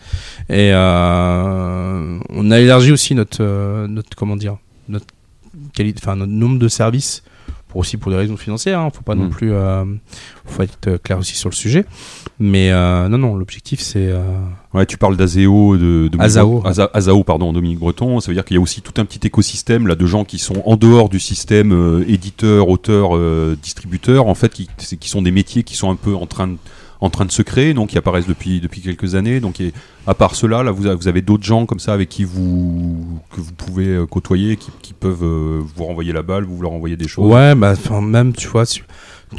Et 0.48 0.72
euh, 0.72 2.18
on 2.30 2.50
a 2.50 2.58
élargi 2.58 2.90
aussi 2.92 3.14
notre, 3.14 3.38
euh, 3.42 3.86
notre 3.86 4.16
comment 4.16 4.36
dire, 4.36 4.56
notre 4.88 5.06
qualité, 5.72 6.00
enfin 6.02 6.16
notre 6.16 6.32
nombre 6.32 6.58
de 6.58 6.68
services 6.68 7.22
pour 7.70 7.80
aussi 7.80 7.96
pour 7.96 8.10
des 8.10 8.16
raisons 8.18 8.36
financières. 8.36 8.80
Hein. 8.80 8.90
Faut 8.92 9.02
pas 9.02 9.14
non 9.14 9.24
Mm. 9.26 9.30
plus, 9.30 9.52
euh, 9.52 9.84
faut 10.44 10.62
être 10.62 10.78
euh, 10.88 10.98
clair 10.98 11.18
aussi 11.18 11.34
sur 11.36 11.48
le 11.48 11.54
sujet. 11.54 11.84
Mais 12.38 12.70
euh, 12.72 13.08
non, 13.08 13.18
non, 13.18 13.36
l'objectif 13.36 13.80
c'est 13.80 14.08
euh, 14.08 14.20
Ouais, 14.74 14.86
tu 14.86 14.96
parles 14.98 15.16
d'Azeo, 15.16 15.76
de, 15.76 16.08
de 16.08 16.18
Azao. 16.20 16.62
Aza- 16.64 16.90
Azao, 16.94 17.24
pardon, 17.24 17.52
Dominique 17.52 17.78
Breton. 17.78 18.20
Ça 18.20 18.28
veut 18.28 18.34
dire 18.34 18.44
qu'il 18.44 18.56
y 18.56 18.58
a 18.58 18.60
aussi 18.60 18.82
tout 18.82 18.94
un 19.00 19.04
petit 19.04 19.26
écosystème 19.26 19.86
là 19.86 19.94
de 19.94 20.06
gens 20.06 20.24
qui 20.24 20.38
sont 20.38 20.62
en 20.66 20.76
dehors 20.76 21.08
du 21.08 21.18
système 21.20 22.04
éditeur, 22.06 22.68
auteur, 22.68 23.10
distributeur, 23.56 24.26
en 24.26 24.34
fait, 24.34 24.52
qui, 24.52 24.68
qui 24.98 25.08
sont 25.08 25.22
des 25.22 25.30
métiers 25.32 25.62
qui 25.64 25.74
sont 25.76 25.90
un 25.90 25.96
peu 25.96 26.14
en 26.14 26.26
train 26.26 26.48
de 26.48 26.56
en 27.00 27.10
train 27.10 27.24
de 27.24 27.32
se 27.32 27.42
créer, 27.42 27.72
donc 27.74 27.90
qui 27.90 27.98
apparaissent 27.98 28.26
depuis 28.26 28.60
depuis 28.60 28.80
quelques 28.80 29.14
années. 29.14 29.40
Donc, 29.40 29.62
à 30.06 30.14
part 30.14 30.34
cela, 30.34 30.62
là, 30.62 30.70
vous, 30.70 30.86
a- 30.86 30.96
avez 31.08 31.22
d'autres 31.22 31.44
gens 31.44 31.66
comme 31.66 31.80
ça 31.80 31.92
avec 31.94 32.08
qui 32.08 32.24
vous 32.24 33.20
que 33.34 33.40
vous 33.40 33.52
pouvez 33.52 33.86
euh, 33.88 34.06
côtoyer, 34.06 34.56
qui, 34.56 34.92
peuvent 34.92 35.24
euh, 35.24 35.62
vous 35.76 35.84
renvoyer 35.84 36.12
la 36.12 36.22
balle, 36.22 36.44
vous 36.44 36.60
leur 36.60 36.72
envoyer 36.72 36.96
des 36.96 37.08
choses. 37.08 37.32
Ouais, 37.32 37.54
bah, 37.54 37.74
même, 38.02 38.34
tu 38.34 38.48
vois, 38.48 38.64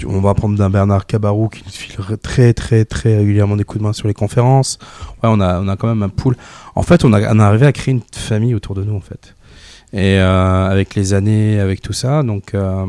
on 0.08 0.22
va 0.22 0.34
prendre 0.34 0.58
d'un 0.58 0.70
Bernard 0.70 1.06
Cabarou 1.06 1.50
qui 1.50 1.62
nous 1.66 1.72
file 1.72 2.18
très, 2.18 2.54
très, 2.54 2.86
très 2.86 3.18
régulièrement 3.18 3.58
des 3.58 3.64
coups 3.64 3.80
de 3.80 3.84
main 3.88 3.94
sur 3.94 4.08
les 4.08 4.14
conférences. 4.16 4.80
Ouais, 5.22 5.30
on 5.32 5.40
a, 5.40 5.60
on 5.60 5.68
a 5.68 5.76
quand 5.76 5.88
même 5.88 6.02
un 6.02 6.10
pool. 6.10 6.36
En 6.76 6.82
fait, 6.82 7.06
on 7.06 7.14
a, 7.14 7.32
on 7.32 7.40
est 7.40 7.44
arrivé 7.44 7.68
à 7.68 7.72
créer 7.74 7.94
une 7.94 8.02
famille 8.12 8.56
autour 8.56 8.74
de 8.74 8.84
nous, 8.84 8.96
en 8.96 9.02
fait. 9.02 9.36
Et 9.94 10.18
euh, 10.20 10.70
avec 10.70 10.96
les 10.96 11.14
années, 11.14 11.60
avec 11.60 11.82
tout 11.82 11.92
ça, 11.94 12.24
donc 12.24 12.56
euh, 12.56 12.86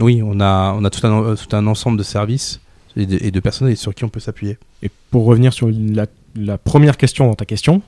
oui, 0.00 0.22
on 0.24 0.40
a, 0.40 0.74
on 0.78 0.84
a 0.84 0.90
tout, 0.90 1.04
un, 1.04 1.34
tout 1.34 1.56
un 1.56 1.66
ensemble 1.66 1.98
de 1.98 2.04
services 2.04 2.60
et 2.96 3.06
de, 3.06 3.18
et 3.24 3.30
de 3.30 3.40
personnes 3.40 3.74
sur 3.76 3.94
qui 3.94 4.04
on 4.04 4.08
peut 4.08 4.20
s'appuyer. 4.20 4.58
Et 4.82 4.90
pour 5.10 5.24
revenir 5.24 5.52
sur 5.52 5.68
la, 5.70 6.06
la 6.34 6.58
première 6.58 6.96
question 6.96 7.26
dans 7.26 7.34
ta 7.34 7.44
question, 7.44 7.82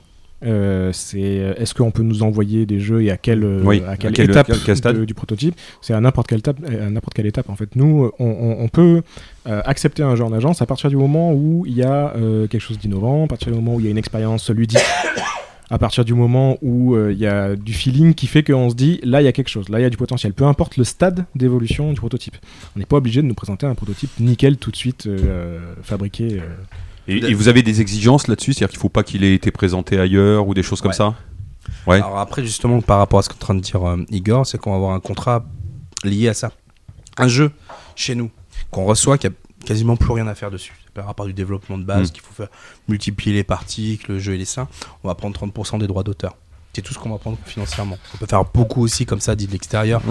euh, 0.45 0.91
c'est 0.93 1.19
est-ce 1.57 1.73
qu'on 1.73 1.91
peut 1.91 2.01
nous 2.03 2.23
envoyer 2.23 2.65
des 2.65 2.79
jeux 2.79 3.03
et 3.03 3.11
à 3.11 3.17
quelle, 3.17 3.43
euh, 3.43 3.61
Oui, 3.63 3.83
à 3.85 3.91
à 3.91 3.97
quelle 3.97 4.13
quel- 4.13 4.29
étape 4.29 4.47
quel- 4.47 4.59
quel 4.65 4.77
stade 4.77 4.97
de- 4.97 5.03
du 5.05 5.13
prototype? 5.13 5.53
C'est 5.81 5.93
à 5.93 5.99
n'importe 5.99 6.27
quelle 6.27 6.39
étape. 6.39 6.57
À 6.65 6.89
n'importe 6.89 7.13
quelle 7.13 7.25
étape 7.25 7.49
en 7.49 7.55
fait. 7.57 7.75
Nous, 7.75 8.09
on, 8.19 8.25
on- 8.25 8.57
on 8.63 8.67
peut 8.69 9.01
euh, 9.47 9.61
accepter 9.65 10.01
un 10.03 10.15
jeu 10.15 10.23
en 10.23 10.31
agence 10.31 10.61
à 10.61 10.65
partir 10.65 10.89
du 10.89 10.95
moment 10.95 11.33
où 11.33 11.65
il 11.65 11.73
y 11.73 11.83
a 11.83 12.13
euh, 12.15 12.47
quelque 12.47 12.61
chose 12.61 12.79
d'innovant, 12.79 13.25
à 13.25 13.27
partir 13.27 13.49
du 13.49 13.55
moment 13.55 13.75
où 13.75 13.79
il 13.81 13.85
y 13.85 13.89
a 13.89 13.91
une 13.91 13.97
expérience 13.97 14.49
ludique. 14.49 14.79
À 15.71 15.77
partir 15.77 16.03
du 16.03 16.13
moment 16.15 16.57
où 16.63 16.95
euh, 16.95 17.11
il 17.13 17.19
y 17.19 17.27
a 17.27 17.55
du 17.55 17.73
feeling 17.73 18.15
qui 18.15 18.25
fait 18.25 18.41
qu'on 18.43 18.69
se 18.71 18.75
dit 18.75 18.99
là 19.03 19.21
il 19.21 19.25
y 19.25 19.27
a 19.27 19.31
quelque 19.31 19.49
chose, 19.49 19.69
là 19.69 19.79
il 19.79 19.83
y 19.83 19.85
a 19.85 19.89
du 19.91 19.97
potentiel, 19.97 20.33
peu 20.33 20.45
importe 20.45 20.77
le 20.77 20.83
stade 20.83 21.25
d'évolution 21.35 21.89
du 21.93 21.99
prototype. 21.99 22.37
On 22.75 22.79
n'est 22.79 22.85
pas 22.87 22.97
obligé 22.97 23.21
de 23.21 23.27
nous 23.27 23.35
présenter 23.35 23.67
un 23.67 23.75
prototype 23.75 24.09
nickel 24.19 24.57
tout 24.57 24.71
de 24.71 24.75
suite 24.75 25.05
euh, 25.05 25.59
fabriqué. 25.83 26.39
euh. 26.41 26.55
Et, 27.07 27.17
et 27.17 27.33
vous 27.33 27.47
avez 27.47 27.61
des 27.63 27.81
exigences 27.81 28.27
là-dessus? 28.27 28.53
C'est-à-dire 28.53 28.69
qu'il 28.71 28.79
faut 28.79 28.89
pas 28.89 29.03
qu'il 29.03 29.23
ait 29.23 29.33
été 29.35 29.51
présenté 29.51 29.99
ailleurs 29.99 30.47
ou 30.47 30.53
des 30.55 30.63
choses 30.63 30.81
comme 30.81 30.89
Ouais. 30.89 30.95
ça? 30.95 31.15
Ouais. 31.87 31.97
Alors 31.97 32.17
après, 32.19 32.43
justement, 32.43 32.81
par 32.81 32.97
rapport 32.97 33.19
à 33.19 33.21
ce 33.23 33.29
qu'est 33.29 33.35
en 33.35 33.39
train 33.39 33.55
de 33.55 33.59
dire 33.61 33.83
euh, 33.87 33.97
Igor, 34.09 34.45
c'est 34.47 34.57
qu'on 34.57 34.71
va 34.71 34.75
avoir 34.77 34.93
un 34.93 34.99
contrat 34.99 35.45
lié 36.03 36.29
à 36.29 36.33
ça. 36.33 36.51
Un 37.17 37.27
jeu 37.27 37.51
chez 37.95 38.15
nous 38.15 38.31
qu'on 38.71 38.85
reçoit 38.85 39.17
qui 39.19 39.27
a 39.27 39.31
quasiment 39.69 39.95
plus 39.95 40.11
rien 40.13 40.27
à 40.27 40.33
faire 40.35 40.49
dessus. 40.51 40.73
Par 40.95 41.05
rapport 41.05 41.25
du 41.27 41.33
développement 41.33 41.77
de 41.77 41.83
base, 41.83 42.09
Mm. 42.09 42.11
qu'il 42.13 42.21
faut 42.23 42.33
faire 42.33 42.49
multiplier 42.87 43.35
les 43.35 43.43
parties, 43.43 43.99
que 44.03 44.13
le 44.13 44.19
jeu 44.19 44.33
et 44.33 44.37
les 44.37 44.45
seins, 44.45 44.67
on 45.03 45.07
va 45.07 45.15
prendre 45.15 45.35
30% 45.35 45.77
des 45.77 45.87
droits 45.87 46.03
d'auteur. 46.03 46.35
C'est 46.73 46.81
tout 46.81 46.93
ce 46.93 46.99
qu'on 46.99 47.09
va 47.11 47.17
prendre 47.17 47.37
financièrement. 47.45 47.97
On 48.13 48.17
peut 48.17 48.25
faire 48.27 48.43
beaucoup 48.45 48.81
aussi 48.81 49.05
comme 49.05 49.19
ça, 49.19 49.35
dit 49.35 49.47
de 49.47 49.51
l'extérieur, 49.51 50.01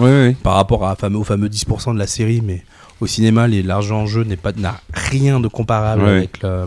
par 0.43 0.53
rapport 0.55 0.85
à, 0.87 0.95
fameux- 0.95 1.17
aux 1.19 1.23
fameux 1.23 1.49
10% 1.49 1.93
de 1.93 1.99
la 1.99 2.07
série, 2.07 2.41
mais 2.41 2.63
au 3.01 3.07
cinéma, 3.07 3.47
les- 3.47 3.63
l'argent 3.63 4.01
en 4.01 4.05
jeu 4.07 4.23
n'est 4.23 4.35
pas 4.37 4.51
n'a 4.53 4.79
rien 4.93 5.39
de 5.39 5.47
comparable 5.47 6.01
avec 6.17 6.41
le 6.43 6.65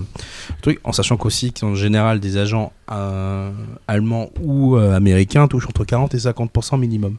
truc, 0.62 0.80
en 0.84 0.92
sachant 0.92 1.16
qu'aussi 1.16 1.52
qu'en 1.52 1.74
général 1.74 2.20
des 2.20 2.36
agents 2.38 2.72
euh, 2.90 3.50
allemands 3.88 4.30
ou 4.40 4.76
euh, 4.76 4.94
américains 4.96 5.46
touchent 5.48 5.66
entre 5.66 5.84
40 5.84 6.14
et 6.14 6.18
50% 6.18 6.78
minimum, 6.78 7.16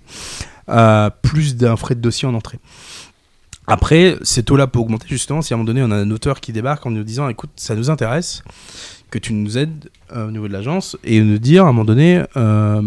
Euh, 0.69 1.09
plus 1.21 1.57
d'un 1.57 1.75
frais 1.75 1.93
de 1.93 1.99
dossier 1.99 2.25
en 2.25 2.33
entrée. 2.33 2.57
Après, 3.67 4.17
ces 4.23 4.43
taux-là 4.43 4.67
peut 4.67 4.79
augmenter 4.79 5.07
justement 5.07 5.41
si 5.41 5.53
à 5.53 5.55
un 5.55 5.57
moment 5.57 5.67
donné 5.67 5.81
on 5.83 5.91
a 5.91 5.95
un 5.95 6.11
auteur 6.11 6.39
qui 6.41 6.51
débarque 6.51 6.85
en 6.85 6.91
nous 6.91 7.03
disant 7.03 7.29
écoute, 7.29 7.49
ça 7.55 7.75
nous 7.75 7.89
intéresse, 7.89 8.43
que 9.09 9.19
tu 9.19 9.33
nous 9.33 9.57
aides 9.57 9.89
euh, 10.15 10.27
au 10.27 10.31
niveau 10.31 10.47
de 10.47 10.53
l'agence 10.53 10.97
et 11.03 11.21
nous 11.21 11.37
dire 11.37 11.63
à 11.65 11.69
un 11.69 11.71
moment 11.71 11.85
donné 11.85 12.23
euh, 12.35 12.81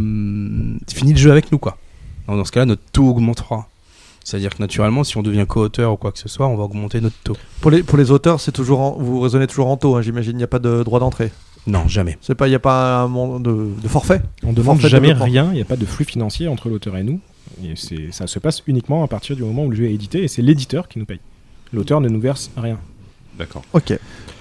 finis 0.93 1.13
le 1.13 1.19
jeu 1.19 1.31
avec 1.31 1.51
nous 1.53 1.59
quoi. 1.59 1.79
Donc, 2.29 2.37
dans 2.39 2.45
ce 2.45 2.53
cas-là, 2.53 2.67
notre 2.67 2.83
taux 2.93 3.09
augmentera. 3.09 3.69
C'est-à-dire 4.25 4.51
que 4.57 4.61
naturellement, 4.61 5.05
si 5.05 5.17
on 5.17 5.23
devient 5.23 5.45
co-auteur 5.49 5.93
ou 5.93 5.97
quoi 5.97 6.11
que 6.11 6.19
ce 6.19 6.29
soit, 6.29 6.49
on 6.49 6.57
va 6.57 6.65
augmenter 6.65 7.01
notre 7.01 7.15
taux. 7.23 7.37
Pour 7.61 7.71
les, 7.71 7.85
pour 7.85 7.97
les 7.97 8.11
auteurs, 8.11 8.41
c'est 8.41 8.51
toujours 8.51 8.81
en- 8.81 8.97
vous 8.99 9.21
raisonnez 9.21 9.47
toujours 9.47 9.69
en 9.69 9.77
taux, 9.77 9.95
hein, 9.95 10.03
j'imagine. 10.03 10.33
Il 10.33 10.39
n'y 10.39 10.43
a 10.43 10.49
pas 10.49 10.59
de 10.59 10.83
droit 10.83 10.99
d'entrée. 10.99 11.31
Non, 11.69 11.87
jamais. 11.87 12.19
C'est 12.21 12.35
pas, 12.35 12.49
il 12.49 12.51
n'y 12.51 12.57
a 12.57 12.61
pas 12.61 12.99
un 13.03 13.07
monde 13.09 13.45
de, 13.45 13.69
de 13.81 13.89
forfait. 13.89 14.21
On 14.43 14.53
demande 14.53 14.79
Forfait 14.81 14.83
de 14.83 14.89
jamais 14.89 15.13
rien, 15.13 15.51
il 15.53 15.55
n'y 15.55 15.61
a 15.61 15.65
pas 15.65 15.77
de 15.77 15.87
flux 15.87 16.05
financier 16.05 16.49
entre 16.49 16.69
l'auteur 16.69 16.97
et 16.97 17.05
nous. 17.05 17.21
Et 17.65 17.75
c'est- 17.77 18.13
ça 18.13 18.27
se 18.27 18.39
passe 18.39 18.63
uniquement 18.67 19.03
à 19.03 19.09
partir 19.09 19.37
du 19.37 19.43
moment 19.43 19.65
où 19.65 19.71
le 19.71 19.77
jeu 19.77 19.85
est 19.85 19.95
édité 19.95 20.23
et 20.23 20.29
c'est 20.29 20.43
l'éditeur 20.43 20.89
qui 20.89 20.99
nous 20.99 21.07
paye. 21.07 21.21
L'auteur 21.73 22.01
ne 22.01 22.09
nous 22.09 22.21
verse 22.21 22.51
rien. 22.57 22.79
D'accord. 23.39 23.63
Ok. 23.73 23.93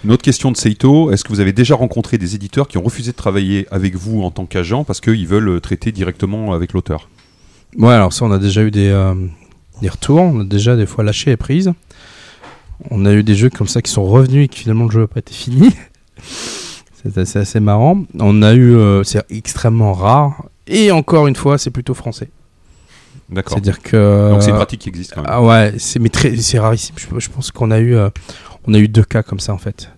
Une 0.03 0.11
autre 0.11 0.21
question 0.23 0.51
de 0.51 0.57
Seito 0.57 1.11
est-ce 1.11 1.23
que 1.23 1.29
vous 1.29 1.39
avez 1.39 1.51
déjà 1.53 1.75
rencontré 1.75 2.17
des 2.17 2.35
éditeurs 2.35 2.67
qui 2.67 2.77
ont 2.77 2.83
refusé 2.83 3.11
de 3.11 3.17
travailler 3.17 3.67
avec 3.71 3.95
vous 3.95 4.21
en 4.23 4.31
tant 4.31 4.45
qu'agent 4.45 4.83
parce 4.83 5.01
qu'ils 5.01 5.27
veulent 5.27 5.49
euh, 5.49 5.59
traiter 5.59 5.91
directement 5.91 6.53
avec 6.53 6.73
l'auteur? 6.73 7.09
Ouais, 7.77 7.93
alors 7.93 8.13
ça, 8.13 8.23
on 8.25 8.31
a 8.31 8.37
déjà 8.39 8.63
eu 8.63 8.71
des, 8.71 8.87
euh, 8.89 9.13
des 9.81 9.89
retours. 9.89 10.19
On 10.21 10.41
a 10.41 10.43
déjà 10.45 10.75
des 10.77 10.85
fois 10.85 11.03
lâché 11.03 11.31
les 11.31 11.37
prises. 11.37 11.73
On 12.91 13.05
a 13.05 13.13
eu 13.13 13.23
des 13.23 13.35
jeux 13.35 13.49
comme 13.49 13.67
ça 13.67 13.81
qui 13.81 13.91
sont 13.91 14.05
revenus 14.05 14.45
et 14.45 14.47
que 14.47 14.55
finalement 14.55 14.85
le 14.85 14.91
jeu 14.91 15.01
n'a 15.01 15.07
pas 15.07 15.19
été 15.19 15.33
fini. 15.33 15.71
c'est 17.03 17.17
assez, 17.17 17.39
assez 17.39 17.59
marrant. 17.59 18.03
On 18.19 18.41
a 18.43 18.53
eu, 18.53 18.75
euh, 18.75 19.03
c'est 19.03 19.23
extrêmement 19.29 19.93
rare. 19.93 20.45
Et 20.67 20.91
encore 20.91 21.27
une 21.27 21.35
fois, 21.35 21.57
c'est 21.57 21.69
plutôt 21.71 21.93
français. 21.93 22.29
D'accord. 23.29 23.53
C'est-à-dire 23.53 23.81
que. 23.81 24.31
Donc 24.31 24.43
c'est 24.43 24.51
une 24.51 24.55
pratique 24.55 24.81
qui 24.81 24.89
existe 24.89 25.13
quand 25.13 25.21
même. 25.21 25.31
Ah 25.31 25.41
ouais, 25.41 25.73
c'est 25.77 25.99
mais 25.99 26.09
très, 26.09 26.35
c'est 26.37 26.59
rarissime. 26.59 26.95
Je, 26.97 27.07
je 27.19 27.29
pense 27.29 27.51
qu'on 27.51 27.71
a 27.71 27.79
eu, 27.79 27.95
euh, 27.95 28.09
on 28.67 28.73
a 28.73 28.77
eu 28.77 28.87
deux 28.87 29.03
cas 29.03 29.23
comme 29.23 29.39
ça 29.39 29.53
en 29.53 29.57
fait. 29.57 29.89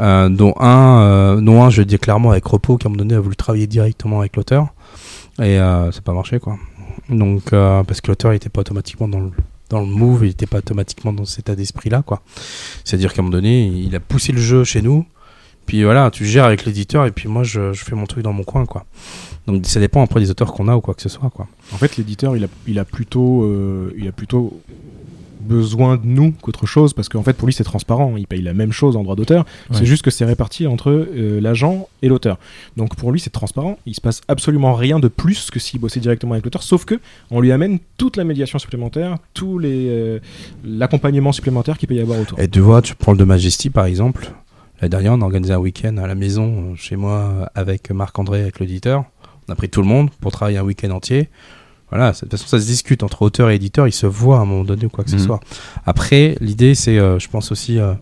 Euh, 0.00 0.28
dont 0.28 0.54
un, 0.58 1.02
euh, 1.02 1.40
dont 1.40 1.62
un, 1.62 1.70
je 1.70 1.80
le 1.80 1.84
dis 1.84 1.98
clairement 1.98 2.32
avec 2.32 2.44
Repos, 2.46 2.78
qui 2.78 2.86
à 2.86 2.88
un 2.88 2.92
moment 2.92 3.04
donné 3.04 3.14
a 3.14 3.20
voulu 3.20 3.36
travailler 3.36 3.68
directement 3.68 4.20
avec 4.20 4.36
l'auteur 4.36 4.74
et 5.38 5.58
euh, 5.58 5.90
ça 5.92 5.98
n'a 5.98 6.02
pas 6.02 6.12
marché 6.12 6.40
quoi. 6.40 6.56
Donc 7.08 7.52
euh, 7.52 7.82
parce 7.84 8.00
que 8.00 8.08
l'auteur 8.08 8.32
il 8.32 8.36
était 8.36 8.48
pas 8.48 8.60
automatiquement 8.62 9.08
dans 9.08 9.20
le 9.20 9.30
dans 9.70 9.80
le 9.80 9.86
move, 9.86 10.26
il 10.26 10.30
était 10.30 10.46
pas 10.46 10.58
automatiquement 10.58 11.12
dans 11.12 11.24
cet 11.24 11.40
état 11.40 11.56
d'esprit 11.56 11.90
là 11.90 12.02
quoi. 12.02 12.22
C'est-à-dire 12.84 13.12
qu'à 13.12 13.22
un 13.22 13.24
moment 13.24 13.36
donné, 13.36 13.66
il 13.66 13.94
a 13.96 14.00
poussé 14.00 14.32
le 14.32 14.40
jeu 14.40 14.64
chez 14.64 14.82
nous. 14.82 15.06
Puis 15.66 15.82
voilà, 15.84 16.10
tu 16.10 16.24
gères 16.24 16.44
avec 16.44 16.64
l'éditeur 16.64 17.06
et 17.06 17.10
puis 17.10 17.28
moi 17.28 17.42
je, 17.42 17.72
je 17.72 17.84
fais 17.84 17.94
mon 17.94 18.06
truc 18.06 18.22
dans 18.22 18.32
mon 18.32 18.44
coin 18.44 18.66
quoi. 18.66 18.84
Donc 19.46 19.66
ça 19.66 19.80
dépend 19.80 20.02
après 20.02 20.20
des 20.20 20.30
auteurs 20.30 20.52
qu'on 20.52 20.68
a 20.68 20.76
ou 20.76 20.80
quoi 20.80 20.94
que 20.94 21.02
ce 21.02 21.08
soit 21.08 21.30
quoi. 21.30 21.46
En 21.72 21.76
fait, 21.76 21.96
l'éditeur, 21.96 22.36
il 22.36 22.44
a, 22.44 22.48
il 22.66 22.78
a 22.78 22.84
plutôt, 22.84 23.44
euh, 23.44 23.92
il 23.96 24.08
a 24.08 24.12
plutôt 24.12 24.60
besoin 25.40 25.96
de 25.96 26.06
nous 26.06 26.32
qu'autre 26.32 26.64
chose 26.64 26.94
parce 26.94 27.10
qu'en 27.10 27.22
fait, 27.22 27.34
pour 27.34 27.46
lui, 27.46 27.52
c'est 27.52 27.64
transparent. 27.64 28.14
Il 28.16 28.26
paye 28.26 28.40
la 28.40 28.54
même 28.54 28.72
chose 28.72 28.96
en 28.96 29.02
droit 29.02 29.14
d'auteur. 29.14 29.44
Ouais. 29.70 29.76
C'est 29.76 29.84
juste 29.84 30.02
que 30.02 30.10
c'est 30.10 30.24
réparti 30.24 30.66
entre 30.66 30.90
euh, 30.90 31.40
l'agent 31.40 31.88
et 32.00 32.08
l'auteur. 32.08 32.38
Donc 32.78 32.96
pour 32.96 33.12
lui, 33.12 33.20
c'est 33.20 33.30
transparent. 33.30 33.78
Il 33.84 33.94
se 33.94 34.00
passe 34.00 34.22
absolument 34.28 34.74
rien 34.74 34.98
de 34.98 35.08
plus 35.08 35.50
que 35.50 35.60
s'il 35.60 35.80
bossait 35.80 36.00
directement 36.00 36.32
avec 36.32 36.44
l'auteur, 36.44 36.62
sauf 36.62 36.86
que 36.86 36.98
on 37.30 37.40
lui 37.40 37.52
amène 37.52 37.78
toute 37.98 38.16
la 38.16 38.24
médiation 38.24 38.58
supplémentaire, 38.58 39.18
les 39.60 39.88
euh, 39.90 40.18
l'accompagnement 40.64 41.32
supplémentaire 41.32 41.76
qu'il 41.76 41.88
peut 41.88 41.94
y 41.94 42.00
avoir 42.00 42.18
autour. 42.18 42.40
Et 42.40 42.48
tu 42.48 42.60
vois, 42.60 42.80
tu 42.80 42.94
prends 42.94 43.12
le 43.12 43.18
de 43.18 43.24
Majesty 43.24 43.68
par 43.68 43.84
exemple. 43.84 44.32
L'année 44.80 44.90
dernière, 44.90 45.12
on 45.12 45.20
a 45.20 45.24
organisé 45.24 45.52
un 45.52 45.58
week-end 45.58 45.96
à 45.98 46.06
la 46.06 46.14
maison, 46.14 46.74
chez 46.76 46.96
moi, 46.96 47.50
avec 47.54 47.90
Marc-André, 47.90 48.42
avec 48.42 48.60
l'éditeur. 48.60 49.04
On 49.48 49.52
a 49.52 49.56
pris 49.56 49.68
tout 49.68 49.80
le 49.80 49.86
monde 49.86 50.10
pour 50.20 50.32
travailler 50.32 50.58
un 50.58 50.64
week-end 50.64 50.90
entier. 50.90 51.28
Voilà, 51.90 52.10
de 52.12 52.16
toute 52.18 52.30
façon, 52.32 52.46
ça 52.48 52.58
se 52.60 52.66
discute 52.66 53.02
entre 53.02 53.22
auteur 53.22 53.50
et 53.50 53.54
éditeur, 53.54 53.86
ils 53.86 53.92
se 53.92 54.06
voient 54.06 54.38
à 54.38 54.40
un 54.40 54.44
moment 54.46 54.64
donné 54.64 54.86
ou 54.86 54.88
quoi 54.88 55.04
que 55.04 55.10
ce 55.10 55.16
Mhm. 55.16 55.22
soit. 55.22 55.40
Après, 55.86 56.36
l'idée, 56.40 56.74
c'est, 56.74 56.98
euh, 56.98 57.18
je 57.20 57.28
pense 57.28 57.52
aussi, 57.52 57.78
euh, 57.78 57.94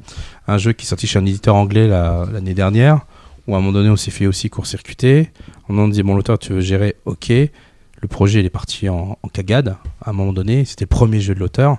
un 0.49 0.57
jeu 0.57 0.73
qui 0.73 0.87
est 0.87 0.89
sorti 0.89 1.07
chez 1.07 1.19
un 1.19 1.27
éditeur 1.27 1.57
anglais 1.57 1.87
la- 1.89 2.27
l'année 2.33 2.55
dernière, 2.55 3.01
où 3.47 3.55
à 3.55 3.59
un 3.59 3.61
moment 3.61 3.73
donné, 3.73 3.91
on 3.91 3.97
s'est 3.97 4.11
fait 4.13 4.27
aussi 4.27 4.49
court-circuiter. 4.49 5.31
On 5.69 5.79
a 5.85 5.91
dit, 5.91 6.03
bon, 6.03 6.15
l'auteur, 6.15 6.39
tu 6.39 6.53
veux 6.55 6.61
gérer, 6.61 6.97
ok. 7.05 7.29
Le 7.29 8.09
projet, 8.09 8.41
il 8.41 8.47
est 8.47 8.51
parti 8.51 8.89
en, 8.89 9.19
en 9.23 9.29
cagade 9.29 9.77
à 10.01 10.11
un 10.11 10.13
moment 10.13 10.33
donné. 10.33 10.65
C'était 10.65 10.85
le 10.85 10.89
premier 10.89 11.21
jeu 11.21 11.35
de 11.35 11.41
l'auteur. 11.41 11.77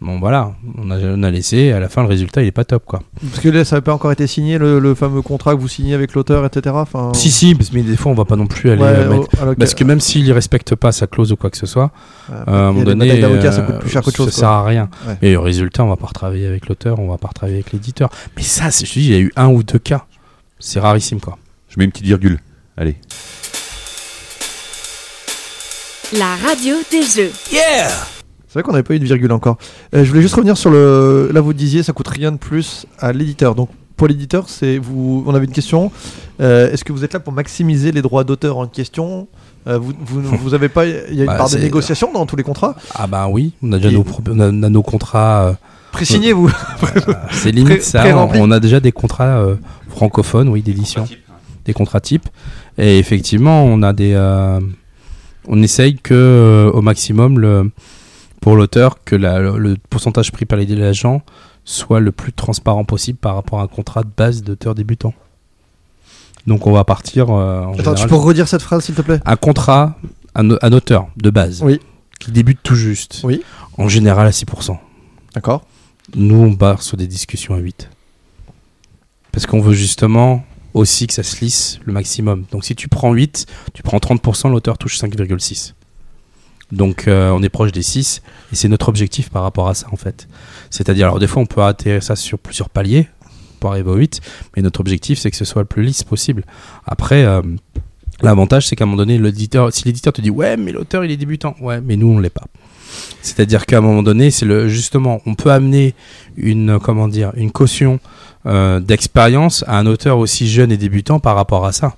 Bon, 0.00 0.20
voilà, 0.20 0.52
on 0.76 0.92
a, 0.92 0.96
on 0.98 1.22
a 1.24 1.30
laissé. 1.30 1.72
À 1.72 1.80
la 1.80 1.88
fin, 1.88 2.02
le 2.02 2.08
résultat, 2.08 2.40
il 2.42 2.46
est 2.46 2.52
pas 2.52 2.64
top, 2.64 2.84
quoi. 2.86 3.02
Parce 3.30 3.40
que 3.42 3.48
là, 3.48 3.64
ça 3.64 3.76
n'a 3.76 3.82
pas 3.82 3.92
encore 3.92 4.12
été 4.12 4.28
signé, 4.28 4.56
le, 4.56 4.78
le 4.78 4.94
fameux 4.94 5.22
contrat 5.22 5.56
que 5.56 5.60
vous 5.60 5.66
signez 5.66 5.92
avec 5.92 6.14
l'auteur, 6.14 6.44
etc. 6.46 6.76
Enfin, 6.78 7.10
Si, 7.14 7.32
si, 7.32 7.54
parce- 7.56 7.72
mais 7.72 7.82
des 7.82 7.96
fois, 7.96 8.12
on 8.12 8.14
va 8.14 8.24
pas 8.24 8.36
non 8.36 8.46
plus 8.46 8.70
aller 8.70 8.80
Ouais, 8.80 8.88
euh, 8.90 9.08
mettre- 9.10 9.44
l'oc- 9.44 9.58
Parce 9.58 9.74
que 9.74 9.82
même 9.82 9.98
s'il 9.98 10.24
ne 10.28 10.32
respecte 10.32 10.76
pas 10.76 10.92
sa 10.92 11.08
clause 11.08 11.32
ou 11.32 11.36
quoi 11.36 11.50
que 11.50 11.56
ce 11.56 11.66
soit, 11.66 11.90
Ouais, 12.28 12.34
euh, 12.36 12.44
à 12.46 12.50
un 12.52 12.54
il 12.54 12.56
y 12.58 12.68
a 12.68 12.72
moment 12.72 12.84
donné, 12.84 13.50
ça 13.50 13.62
coûte 13.62 13.78
plus 13.80 13.90
cher 13.90 14.02
qu'autre 14.02 14.16
ça 14.18 14.24
chose, 14.24 14.32
sert 14.34 14.48
à 14.48 14.64
rien. 14.64 14.88
Ouais. 15.08 15.18
Et 15.22 15.32
le 15.32 15.40
résultat, 15.40 15.82
on 15.82 15.88
va 15.88 15.96
pas 15.96 16.06
retravailler 16.06 16.46
avec 16.46 16.68
l'auteur, 16.68 17.00
on 17.00 17.08
va 17.08 17.18
pas 17.18 17.28
retravailler 17.28 17.56
avec 17.58 17.72
l'éditeur. 17.72 18.08
Mais 18.36 18.42
ça, 18.44 18.70
c'est- 18.70 18.86
je 18.86 18.92
te 18.94 18.98
dis, 19.00 19.06
il 19.06 19.12
y 19.12 19.16
a 19.16 19.20
eu 19.20 19.32
un 19.34 19.48
ou 19.48 19.64
deux 19.64 19.80
cas. 19.80 20.04
C'est 20.60 20.78
rarissime, 20.78 21.18
quoi. 21.20 21.38
Je 21.68 21.74
mets 21.78 21.84
une 21.86 21.90
petite 21.90 22.06
virgule. 22.06 22.38
Allez. 22.76 22.94
La 26.16 26.36
radio 26.36 26.76
des 26.90 27.02
jeux. 27.02 27.32
C'est 27.50 27.58
vrai 28.58 28.62
qu'on 28.64 28.72
n'avait 28.72 28.82
pas 28.82 28.94
eu 28.94 28.98
de 28.98 29.04
virgule 29.04 29.32
encore. 29.32 29.58
Euh, 29.94 30.04
je 30.04 30.08
voulais 30.08 30.22
juste 30.22 30.34
revenir 30.34 30.56
sur 30.56 30.70
le. 30.70 31.30
Là, 31.32 31.40
vous 31.40 31.52
disiez, 31.52 31.82
ça 31.82 31.92
coûte 31.92 32.08
rien 32.08 32.32
de 32.32 32.36
plus 32.38 32.86
à 32.98 33.12
l'éditeur. 33.12 33.54
Donc, 33.54 33.70
pour 33.96 34.06
l'éditeur, 34.08 34.48
c'est 34.48 34.78
vous. 34.78 35.24
On 35.26 35.34
avait 35.34 35.46
une 35.46 35.52
question. 35.52 35.90
Euh, 36.40 36.70
Est-ce 36.72 36.84
que 36.84 36.92
vous 36.92 37.04
êtes 37.04 37.12
là 37.14 37.20
pour 37.20 37.32
maximiser 37.32 37.90
les 37.92 38.02
droits 38.02 38.24
d'auteur 38.24 38.58
en 38.58 38.66
question? 38.66 39.26
Euh, 39.66 39.78
vous, 39.78 39.92
vous, 40.00 40.20
vous 40.42 40.54
avez 40.54 40.68
pas. 40.68 40.86
Il 40.86 41.14
y 41.14 41.20
a 41.20 41.24
une 41.24 41.26
Bah, 41.26 41.36
part 41.36 41.50
de 41.50 41.58
négociation 41.58 42.12
dans 42.12 42.24
tous 42.26 42.36
les 42.36 42.42
contrats? 42.44 42.76
Ah 42.94 43.06
bah 43.06 43.26
oui, 43.28 43.52
on 43.62 43.72
a 43.72 43.76
déjà 43.78 43.90
Et- 43.90 43.94
nos, 43.94 44.04
pro- 44.04 44.22
on 44.30 44.38
a, 44.40 44.48
on 44.50 44.62
a 44.62 44.68
nos 44.68 44.82
contrats. 44.82 45.48
euh, 45.48 45.52
Pré-signés, 45.90 46.32
vous 46.34 46.50
c'est 47.32 47.50
limite 47.50 47.82
ça. 47.82 48.04
On 48.34 48.50
a 48.50 48.60
déjà 48.60 48.78
des 48.78 48.92
contrats 48.92 49.38
euh, 49.40 49.56
francophones, 49.88 50.48
oui, 50.48 50.62
d'édition. 50.62 51.06
Des 51.64 51.72
contrats 51.72 52.00
types. 52.00 52.28
Et 52.76 52.98
effectivement, 52.98 53.64
on 53.64 53.82
a 53.82 53.92
des. 53.92 54.12
euh, 54.14 54.60
on 55.48 55.62
essaye 55.62 55.96
que 55.96 56.14
euh, 56.14 56.70
au 56.70 56.82
maximum 56.82 57.38
le, 57.40 57.70
pour 58.40 58.56
l'auteur 58.56 59.02
que 59.04 59.16
la- 59.16 59.38
le, 59.40 59.76
pourcentage 59.90 60.32
pris 60.32 60.44
par 60.46 60.58
les 60.58 60.66
l'agent 60.66 61.22
soit 61.64 62.00
le 62.00 62.12
plus 62.12 62.32
transparent 62.32 62.84
possible 62.84 63.18
par 63.18 63.34
rapport 63.34 63.60
à 63.60 63.64
un 63.64 63.66
contrat 63.66 64.02
de 64.02 64.10
base 64.16 64.42
d'auteur 64.42 64.74
débutant. 64.74 65.12
Donc 66.46 66.66
on 66.66 66.72
va 66.72 66.84
partir. 66.84 67.28
euh, 67.30 67.64
en 67.64 67.74
Attends, 67.78 67.94
tu 67.94 68.06
peux 68.06 68.14
redire 68.14 68.48
cette 68.48 68.62
phrase, 68.62 68.84
s'il 68.84 68.94
te 68.94 69.02
plaît? 69.02 69.20
Un 69.26 69.36
contrat, 69.36 69.96
un, 70.34 70.50
un 70.62 70.72
auteur 70.72 71.08
de 71.16 71.28
base, 71.30 71.62
Oui. 71.62 71.78
qui 72.20 72.32
débute 72.32 72.60
tout 72.62 72.74
juste, 72.76 73.20
Oui. 73.24 73.42
en 73.76 73.88
général 73.88 74.26
à 74.26 74.30
6%. 74.32 74.78
D'accord. 75.34 75.62
Nous, 76.16 76.36
on 76.36 76.50
barre 76.52 76.80
sur 76.82 76.96
des 76.96 77.06
discussions 77.06 77.54
à 77.54 77.58
8. 77.58 77.90
Parce 79.30 79.44
qu'on 79.44 79.60
veut 79.60 79.74
justement 79.74 80.42
aussi 80.72 81.06
que 81.06 81.12
ça 81.12 81.22
se 81.22 81.38
lisse 81.44 81.80
le 81.84 81.92
maximum. 81.92 82.44
Donc 82.50 82.64
si 82.64 82.74
tu 82.74 82.88
prends 82.88 83.12
8, 83.12 83.44
tu 83.74 83.82
prends 83.82 83.98
30%, 83.98 84.48
l'auteur 84.50 84.78
touche 84.78 84.98
5,6. 84.98 85.74
Donc 86.72 87.08
euh, 87.08 87.30
on 87.30 87.42
est 87.42 87.48
proche 87.48 87.72
des 87.72 87.82
6 87.82 88.22
et 88.52 88.56
c'est 88.56 88.68
notre 88.68 88.88
objectif 88.88 89.30
par 89.30 89.42
rapport 89.42 89.68
à 89.68 89.74
ça 89.74 89.86
en 89.90 89.96
fait. 89.96 90.28
C'est-à-dire, 90.70 91.06
alors 91.06 91.18
des 91.18 91.26
fois 91.26 91.42
on 91.42 91.46
peut 91.46 91.62
atterrir 91.62 92.02
ça 92.02 92.16
sur 92.16 92.38
plusieurs 92.38 92.68
paliers 92.68 93.08
pour 93.60 93.70
arriver 93.70 93.90
au 93.90 93.96
8, 93.96 94.20
mais 94.54 94.62
notre 94.62 94.80
objectif 94.80 95.18
c'est 95.18 95.30
que 95.30 95.36
ce 95.36 95.44
soit 95.44 95.62
le 95.62 95.66
plus 95.66 95.82
lisse 95.82 96.04
possible. 96.04 96.44
Après, 96.86 97.24
euh, 97.24 97.42
l'avantage 98.22 98.68
c'est 98.68 98.76
qu'à 98.76 98.84
un 98.84 98.86
moment 98.86 98.98
donné, 98.98 99.16
si 99.70 99.84
l'éditeur 99.84 100.12
te 100.12 100.20
dit 100.20 100.30
ouais, 100.30 100.56
mais 100.56 100.72
l'auteur 100.72 101.04
il 101.04 101.10
est 101.10 101.16
débutant, 101.16 101.56
ouais, 101.60 101.80
mais 101.80 101.96
nous 101.96 102.08
on 102.08 102.18
l'est 102.18 102.30
pas. 102.30 102.44
C'est-à-dire 103.22 103.66
qu'à 103.66 103.78
un 103.78 103.82
moment 103.82 104.02
donné, 104.02 104.30
c'est 104.30 104.46
le 104.46 104.68
justement, 104.68 105.20
on 105.26 105.34
peut 105.34 105.50
amener 105.50 105.94
une 106.36 106.78
comment 106.78 107.08
dire, 107.08 107.32
une 107.36 107.50
caution 107.50 107.98
euh, 108.46 108.80
d'expérience 108.80 109.64
à 109.66 109.78
un 109.78 109.86
auteur 109.86 110.18
aussi 110.18 110.48
jeune 110.48 110.70
et 110.70 110.76
débutant 110.76 111.18
par 111.18 111.34
rapport 111.34 111.66
à 111.66 111.72
ça. 111.72 111.96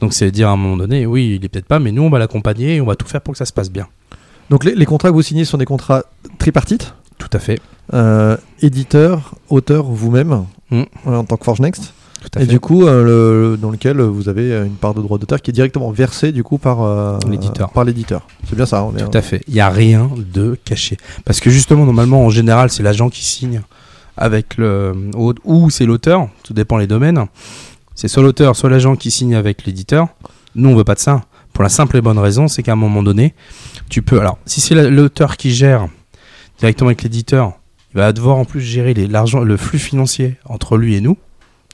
Donc 0.00 0.14
c'est 0.14 0.30
dire 0.30 0.48
à 0.48 0.52
un 0.52 0.56
moment 0.56 0.76
donné, 0.76 1.06
oui, 1.06 1.36
il 1.36 1.44
est 1.44 1.48
peut-être 1.48 1.66
pas, 1.66 1.78
mais 1.78 1.92
nous 1.92 2.02
on 2.02 2.10
va 2.10 2.18
l'accompagner 2.18 2.76
et 2.76 2.80
on 2.80 2.86
va 2.86 2.96
tout 2.96 3.06
faire 3.06 3.20
pour 3.20 3.32
que 3.32 3.38
ça 3.38 3.44
se 3.44 3.52
passe 3.52 3.70
bien. 3.70 3.86
Donc 4.50 4.64
les, 4.64 4.74
les 4.74 4.84
contrats 4.86 5.08
que 5.08 5.14
vous 5.14 5.22
signez 5.22 5.44
sont 5.44 5.56
des 5.58 5.64
contrats 5.64 6.02
tripartites 6.38 6.94
Tout 7.18 7.30
à 7.32 7.38
fait. 7.38 7.60
Euh, 7.94 8.36
éditeur, 8.60 9.34
auteur, 9.48 9.84
vous-même, 9.84 10.44
Mm. 10.70 10.82
euh, 11.08 11.16
en 11.16 11.24
tant 11.24 11.36
que 11.36 11.44
Forge 11.44 11.60
Next. 11.60 11.92
Tout 12.20 12.28
à 12.38 12.42
Et 12.42 12.44
fait. 12.44 12.50
du 12.50 12.60
coup, 12.60 12.86
euh, 12.86 13.52
le- 13.52 13.56
dans 13.56 13.70
lequel 13.70 14.00
vous 14.02 14.28
avez 14.28 14.52
une 14.66 14.74
part 14.76 14.92
de 14.94 15.00
droit 15.00 15.18
d'auteur 15.18 15.40
qui 15.42 15.50
est 15.50 15.54
directement 15.54 15.90
versée 15.90 16.30
du 16.32 16.44
coup 16.44 16.58
par 16.58 16.82
euh, 16.82 17.18
L'éditeur. 17.28 17.70
Par 17.70 17.82
l'éditeur. 17.84 18.26
C'est 18.48 18.54
bien 18.54 18.66
ça. 18.66 18.84
On 18.84 18.94
est, 18.96 19.00
Tout 19.02 19.16
à 19.16 19.22
fait. 19.22 19.40
Il 19.48 19.54
n'y 19.54 19.60
a 19.60 19.70
rien 19.70 20.08
de 20.32 20.56
caché. 20.64 20.96
Parce 21.24 21.40
que 21.40 21.48
justement, 21.50 21.86
normalement, 21.86 22.24
en 22.24 22.30
général, 22.30 22.70
c'est 22.70 22.82
l'agent 22.82 23.08
qui 23.08 23.24
signe 23.24 23.62
avec 24.16 24.56
le. 24.58 24.92
Ou 25.16 25.32
ou 25.44 25.70
c'est 25.70 25.86
l'auteur, 25.86 26.28
tout 26.44 26.52
dépend 26.52 26.76
les 26.76 26.86
domaines. 26.86 27.24
C'est 27.94 28.06
soit 28.08 28.22
l'auteur, 28.22 28.54
soit 28.54 28.70
l'agent 28.70 28.94
qui 28.96 29.10
signe 29.10 29.34
avec 29.34 29.64
l'éditeur. 29.64 30.08
Nous, 30.54 30.68
on 30.68 30.76
veut 30.76 30.84
pas 30.84 30.94
de 30.94 31.00
ça. 31.00 31.22
Pour 31.52 31.62
la 31.64 31.68
simple 31.70 31.96
et 31.96 32.00
bonne 32.00 32.18
raison, 32.18 32.46
c'est 32.48 32.62
qu'à 32.62 32.72
un 32.72 32.76
moment 32.76 33.02
donné, 33.02 33.34
tu 33.90 34.02
peux. 34.02 34.20
Alors, 34.20 34.38
si 34.46 34.60
c'est 34.60 34.74
la- 34.74 34.88
l'auteur 34.88 35.36
qui 35.36 35.50
gère 35.50 35.88
directement 36.58 36.88
avec 36.88 37.02
l'éditeur, 37.02 37.52
il 37.94 37.98
va 37.98 38.12
devoir 38.12 38.36
en 38.38 38.44
plus 38.44 38.60
gérer 38.60 38.94
l'argent, 38.94 39.40
le 39.40 39.56
flux 39.56 39.78
financier 39.78 40.36
entre 40.46 40.76
lui 40.78 40.94
et 40.94 41.00
nous. 41.00 41.18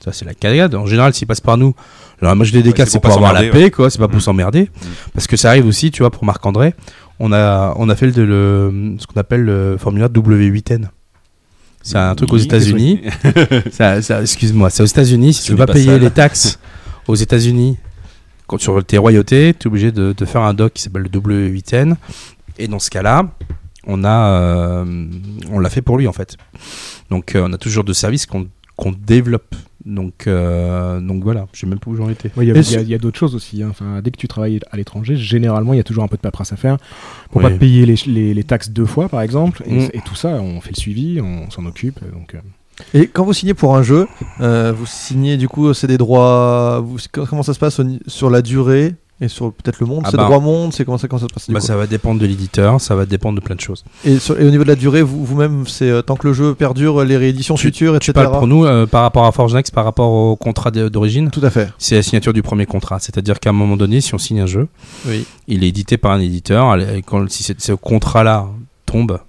Ça, 0.03 0.11
c'est 0.13 0.25
la 0.25 0.33
cagade. 0.33 0.75
En 0.75 0.85
général, 0.85 1.13
s'il 1.13 1.27
passe 1.27 1.41
par 1.41 1.57
nous, 1.57 1.73
alors 2.21 2.35
moi 2.35 2.45
je 2.45 2.51
des 2.51 2.61
Ouais, 2.67 2.71
cas, 2.73 2.85
c'est 2.85 2.99
pour 2.99 3.13
avoir 3.13 3.33
la 3.33 3.43
paix, 3.49 3.71
quoi. 3.71 3.89
C'est 3.89 3.97
pas 3.99 4.07
pour 4.07 4.17
Mm. 4.17 4.21
s'emmerder. 4.21 4.69
Parce 5.13 5.25
que 5.27 5.37
ça 5.37 5.49
arrive 5.49 5.65
aussi, 5.65 5.89
tu 5.91 6.03
vois, 6.03 6.11
pour 6.11 6.23
Marc-André, 6.25 6.75
on 7.19 7.31
a, 7.33 7.73
on 7.77 7.89
a 7.89 7.95
fait 7.95 8.07
le, 8.15 8.25
le- 8.25 8.95
ce 8.99 9.07
qu'on 9.07 9.19
appelle 9.19 9.41
le 9.41 9.75
formulaire 9.79 10.09
W8N. 10.09 10.89
C'est 11.81 11.97
un 11.97 12.13
truc 12.15 12.31
aux 12.33 12.37
États-Unis. 12.37 13.01
Ça- 13.71 14.01
ça- 14.01 14.21
Excuse-moi, 14.21 14.69
c'est 14.69 14.83
aux 14.83 14.87
États-Unis. 14.87 15.33
Si 15.33 15.43
tu 15.43 15.51
veux 15.51 15.57
pas 15.57 15.65
payer 15.71 15.97
les 15.99 16.11
taxes 16.11 16.59
aux 17.07 17.15
États-Unis 17.15 17.77
quand 18.47 18.57
sur 18.59 18.83
tes 18.83 18.97
royautés, 18.97 19.53
tu 19.57 19.65
es 19.65 19.67
obligé 19.67 19.91
de, 19.91 20.13
de 20.17 20.25
faire 20.25 20.41
un 20.41 20.53
doc 20.53 20.73
qui 20.73 20.81
s'appelle 20.81 21.03
le 21.03 21.09
W8N. 21.09 21.95
Et 22.57 22.67
dans 22.67 22.79
ce 22.79 22.89
cas-là, 22.89 23.29
on 23.85 24.03
a, 24.03 24.29
euh, 24.41 25.05
on 25.51 25.59
l'a 25.59 25.69
fait 25.69 25.81
pour 25.81 25.97
lui 25.97 26.07
en 26.07 26.13
fait. 26.13 26.37
Donc 27.09 27.35
euh, 27.35 27.45
on 27.47 27.53
a 27.53 27.57
toujours 27.57 27.83
de 27.83 27.93
services 27.93 28.25
qu'on 28.25 28.47
qu'on 28.75 28.91
développe. 28.91 29.55
Donc, 29.85 30.27
euh, 30.27 30.99
donc 30.99 31.23
voilà, 31.23 31.47
je 31.53 31.61
sais 31.61 31.65
même 31.65 31.79
pas 31.79 31.89
où 31.89 31.95
j'en 31.95 32.09
étais. 32.09 32.29
Ouais, 32.37 32.45
Il 32.45 32.87
y 32.89 32.93
a, 32.93 32.97
d'autres 32.99 33.17
choses 33.17 33.33
aussi. 33.33 33.63
hein. 33.63 33.69
Enfin, 33.71 34.01
dès 34.03 34.11
que 34.11 34.17
tu 34.17 34.27
travailles 34.27 34.59
à 34.69 34.77
l'étranger, 34.77 35.15
généralement, 35.15 35.73
il 35.73 35.77
y 35.77 35.79
a 35.79 35.83
toujours 35.83 36.03
un 36.03 36.07
peu 36.07 36.17
de 36.17 36.21
paperasse 36.21 36.51
à 36.53 36.57
faire 36.57 36.77
pour 37.31 37.41
Oui. 37.43 37.49
pas 37.49 37.57
payer 37.57 37.85
les, 37.87 37.95
les- 38.05 38.33
les 38.35 38.43
taxes 38.43 38.69
deux 38.69 38.85
fois, 38.85 39.07
par 39.09 39.21
exemple. 39.21 39.63
Et, 39.65 39.73
Mm. 39.85 39.89
et 39.93 40.01
tout 40.05 40.13
ça, 40.15 40.27
on 40.29 40.59
fait 40.61 40.71
le 40.75 40.79
suivi, 40.79 41.19
on 41.21 41.49
s'en 41.49 41.65
occupe. 41.65 41.99
Donc, 42.13 42.35
euh, 42.35 42.39
Et 42.93 43.07
quand 43.07 43.25
vous 43.25 43.33
signez 43.33 43.53
pour 43.53 43.75
un 43.75 43.83
jeu, 43.83 44.07
euh, 44.41 44.73
vous 44.77 44.85
signez 44.85 45.37
du 45.37 45.47
coup, 45.47 45.73
c'est 45.73 45.87
des 45.87 45.97
droits. 45.97 46.79
vous- 46.85 46.97
comment 47.27 47.43
ça 47.43 47.53
se 47.53 47.59
passe 47.59 47.81
sur 48.07 48.29
la 48.29 48.41
durée 48.41 48.93
et 49.19 49.27
sur 49.29 49.51
peut-être 49.51 49.79
le 49.79 49.87
monde? 49.87 50.03
Ah 50.05 50.09
C'est 50.11 50.17
bah. 50.17 50.25
droit 50.25 50.39
monde 50.39 50.71
C'est 50.73 50.85
comment 50.85 50.99
ça, 50.99 51.07
comment 51.07 51.19
ça 51.19 51.27
se 51.27 51.33
passe 51.33 51.49
Bah, 51.49 51.59
ça 51.59 51.75
va 51.75 51.87
dépendre 51.87 52.21
de 52.21 52.25
l'éditeur, 52.27 52.79
ça 52.79 52.93
va 52.95 53.07
dépendre 53.07 53.39
de 53.39 53.43
plein 53.43 53.55
de 53.55 53.61
choses. 53.61 53.83
et, 54.05 54.19
sur- 54.19 54.39
et 54.39 54.45
au 54.45 54.51
niveau 54.51 54.63
de 54.63 54.69
la 54.69 54.75
durée, 54.75 55.01
vous- 55.01 55.25
vous-même, 55.25 55.65
c'est 55.65 55.89
euh, 55.89 56.03
tant 56.03 56.15
que 56.15 56.27
le 56.27 56.33
jeu 56.33 56.53
perdure, 56.53 57.03
les 57.03 57.17
rééditions 57.17 57.55
Tu- 57.55 57.63
futures, 57.67 57.95
etc. 57.95 58.11
Tu 58.11 58.13
parles 58.13 58.31
pour 58.31 58.45
nous 58.47 58.63
euh, 58.65 58.85
par 58.85 59.01
rapport 59.01 59.25
à 59.25 59.31
Forge 59.31 59.55
Next, 59.55 59.73
par 59.73 59.83
rapport 59.85 60.11
au 60.11 60.35
contrat 60.35 60.69
d'origine? 60.69 61.31
Tout 61.31 61.41
à 61.43 61.49
fait. 61.49 61.69
C'est 61.79 61.95
la 61.95 62.03
signature 62.03 62.31
du 62.33 62.43
premier 62.43 62.67
contrat. 62.67 62.99
C'est-à-dire 62.99 63.39
qu'à 63.39 63.49
un 63.49 63.53
moment 63.53 63.75
donné, 63.75 64.01
si 64.01 64.13
on 64.13 64.19
signe 64.19 64.41
un 64.41 64.45
jeu, 64.45 64.67
Oui. 65.07 65.25
il 65.47 65.63
est 65.63 65.69
édité 65.69 65.97
par 65.97 66.11
un 66.11 66.19
éditeur. 66.19 66.75
et 66.79 67.01
Quand, 67.01 67.27
si 67.29 67.43
ce 67.57 67.73
contrat-là 67.73 68.45
tombe, 68.85 69.19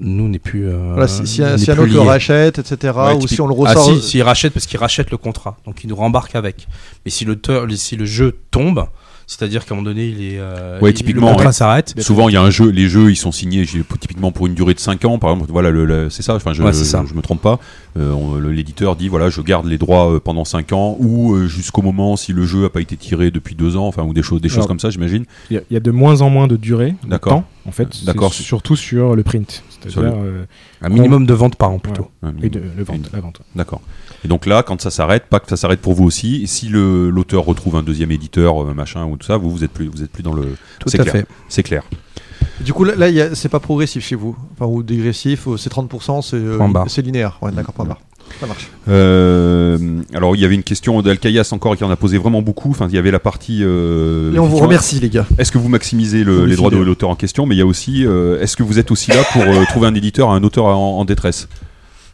nous, 0.00 0.28
n'est 0.28 0.38
plus. 0.38 0.66
euh, 0.66 0.90
Voilà, 0.92 1.08
si, 1.08 1.26
si 1.26 1.42
un, 1.42 1.56
si 1.58 1.70
autre 1.70 1.84
le 1.84 2.00
rachète, 2.00 2.58
etc. 2.58 2.92
Ouais, 2.96 3.12
ou 3.14 3.18
typique- 3.20 3.28
si 3.34 3.40
on 3.40 3.46
le 3.46 3.54
Ah 3.66 3.72
ressort. 3.74 3.84
si, 3.96 4.00
s'il 4.02 4.22
rachète 4.22 4.52
parce 4.52 4.66
qu'il 4.66 4.78
rachète 4.78 5.10
le 5.10 5.16
contrat, 5.16 5.56
donc 5.66 5.84
il 5.84 5.88
nous 5.90 5.96
rembarque 5.96 6.34
avec. 6.34 6.66
Mais 7.04 7.10
si 7.10 7.24
l'auteur, 7.24 7.66
si 7.74 7.96
le 7.96 8.04
jeu 8.06 8.36
tombe, 8.50 8.86
c'est-à-dire 9.26 9.64
qu'à 9.64 9.74
un 9.74 9.76
moment 9.76 9.88
donné, 9.90 10.08
il 10.08 10.22
est, 10.24 10.38
euh, 10.40 10.80
Ouais, 10.80 10.92
typiquement, 10.92 11.28
le 11.28 11.32
contrat 11.34 11.46
ouais. 11.46 11.52
s'arrête. 11.52 11.94
Souvent, 12.00 12.28
il 12.28 12.32
y 12.32 12.36
a 12.36 12.42
un 12.42 12.50
jeu, 12.50 12.68
les 12.68 12.88
jeux, 12.88 13.12
ils 13.12 13.16
sont 13.16 13.30
signés 13.30 13.64
typiquement 14.00 14.32
pour 14.32 14.48
une 14.48 14.54
durée 14.54 14.74
de 14.74 14.80
5 14.80 15.04
ans. 15.04 15.18
Par 15.20 15.30
exemple, 15.30 15.52
voilà, 15.52 15.70
le, 15.70 15.84
le- 15.84 16.10
c'est 16.10 16.22
ça. 16.22 16.34
Enfin, 16.34 16.52
je, 16.52 16.62
Ouais, 16.64 16.72
c'est 16.72 16.84
ça. 16.84 17.04
je 17.08 17.14
me 17.14 17.22
trompe 17.22 17.40
pas. 17.40 17.60
Euh, 17.96 18.40
le- 18.40 18.50
L'éditeur 18.50 18.96
dit 18.96 19.06
voilà, 19.08 19.30
je 19.30 19.40
garde 19.40 19.66
les 19.66 19.78
droits 19.78 20.10
euh, 20.14 20.18
pendant 20.20 20.44
5 20.44 20.72
ans 20.72 20.96
ou 20.98 21.34
euh, 21.34 21.46
jusqu'au 21.46 21.82
moment 21.82 22.16
si 22.16 22.32
le 22.32 22.44
jeu 22.44 22.64
a 22.64 22.70
pas 22.70 22.80
été 22.80 22.96
tiré 22.96 23.30
depuis 23.30 23.54
2 23.54 23.76
ans, 23.76 23.86
enfin 23.86 24.02
ou 24.02 24.12
des 24.12 24.22
choses, 24.22 24.40
des 24.40 24.48
choses 24.48 24.58
Alors, 24.58 24.68
comme 24.68 24.80
ça, 24.80 24.90
j'imagine. 24.90 25.24
il 25.50 25.54
y, 25.54 25.58
a- 25.58 25.62
il 25.70 25.74
y 25.74 25.76
a 25.76 25.80
de 25.80 25.90
moins 25.92 26.22
en 26.22 26.30
moins 26.30 26.48
de 26.48 26.56
durée, 26.56 26.94
de 27.04 27.08
D'accord. 27.10 27.44
En 27.66 27.72
fait. 27.72 27.88
C'est 27.92 28.04
D'accord. 28.06 28.32
Surtout 28.32 28.76
sur 28.76 29.14
le 29.16 29.22
print. 29.22 29.62
Sur 29.88 30.02
le- 30.02 30.08
C'est-à-dire 30.08 30.22
euh, 30.22 30.44
Un 30.82 30.88
minimum 30.88 31.26
de 31.26 31.34
ventes 31.34 31.56
par 31.56 31.70
an 31.70 31.78
plutôt. 31.78 32.08
Ouais, 32.22 32.30
et 32.42 32.48
de, 32.50 32.60
le 32.76 32.84
vente, 32.84 33.10
la 33.12 33.20
vente. 33.20 33.40
D'accord. 33.54 33.80
Et 34.24 34.28
donc 34.28 34.44
là, 34.46 34.62
quand 34.62 34.80
ça 34.80 34.90
s'arrête, 34.90 35.24
pas 35.26 35.40
que 35.40 35.48
ça 35.48 35.56
s'arrête 35.56 35.80
pour 35.80 35.94
vous 35.94 36.04
aussi. 36.04 36.42
Et 36.42 36.46
si 36.46 36.68
le- 36.68 37.08
l'auteur 37.10 37.44
retrouve 37.44 37.76
un 37.76 37.82
deuxième 37.82 38.10
éditeur, 38.10 38.62
euh, 38.62 38.74
machin 38.74 39.06
ou 39.06 39.16
tout 39.16 39.26
ça, 39.26 39.36
vous 39.38 39.50
vous 39.50 39.64
êtes 39.64 39.72
plus, 39.72 39.86
vous 39.88 40.02
êtes 40.02 40.10
plus 40.12 40.22
dans 40.22 40.34
le. 40.34 40.56
Tout 40.78 40.88
c'est 40.88 41.00
à 41.00 41.02
clair. 41.04 41.12
fait. 41.12 41.26
C'est 41.48 41.62
clair. 41.62 41.82
Du 42.60 42.74
coup, 42.74 42.84
là, 42.84 42.94
là, 42.94 43.34
c'est 43.34 43.48
pas 43.48 43.60
progressif 43.60 44.04
chez 44.04 44.16
vous? 44.16 44.36
Enfin, 44.52 44.66
ou 44.66 44.82
dégressif, 44.82 45.48
c'est 45.56 45.70
30%, 45.72 46.20
c'est 46.20 46.36
euh, 46.36 46.84
c'est 46.88 47.00
linéaire. 47.02 47.38
Ouais, 47.40 47.52
d'accord, 47.52 47.72
point 47.72 47.86
barre. 47.86 48.00
Ça 48.38 48.46
marche. 48.46 48.68
Euh, 48.88 49.78
alors 50.14 50.36
il 50.36 50.40
y 50.40 50.44
avait 50.44 50.54
une 50.54 50.62
question 50.62 51.00
d'Alcaïas 51.02 51.48
encore 51.52 51.76
qui 51.76 51.84
en 51.84 51.90
a 51.90 51.96
posé 51.96 52.18
vraiment 52.18 52.42
beaucoup. 52.42 52.70
Enfin, 52.70 52.86
il 52.88 52.94
y 52.94 52.98
avait 52.98 53.10
la 53.10 53.18
partie. 53.18 53.60
euh, 53.62 54.32
Et 54.34 54.38
on 54.38 54.46
vous 54.46 54.58
remercie, 54.58 55.00
les 55.00 55.10
gars. 55.10 55.26
Est-ce 55.38 55.50
que 55.52 55.58
vous 55.58 55.68
maximisez 55.68 56.24
le- 56.24 56.38
Vous 56.40 56.46
les 56.46 56.56
droits 56.56 56.70
de 56.70 56.76
l'auteur 56.78 57.10
en 57.10 57.16
question 57.16 57.46
Mais 57.46 57.54
il 57.54 57.58
y 57.58 57.62
a 57.62 57.66
aussi, 57.66 58.06
euh, 58.06 58.40
est-ce 58.40 58.56
que 58.56 58.62
vous 58.62 58.78
êtes 58.78 58.90
aussi 58.90 59.10
là 59.10 59.22
pour 59.32 59.42
euh, 59.42 59.64
trouver 59.68 59.88
un 59.88 59.94
éditeur 59.94 60.30
à 60.30 60.34
un 60.34 60.42
auteur 60.42 60.66
en, 60.66 60.98
en 61.00 61.04
détresse? 61.04 61.48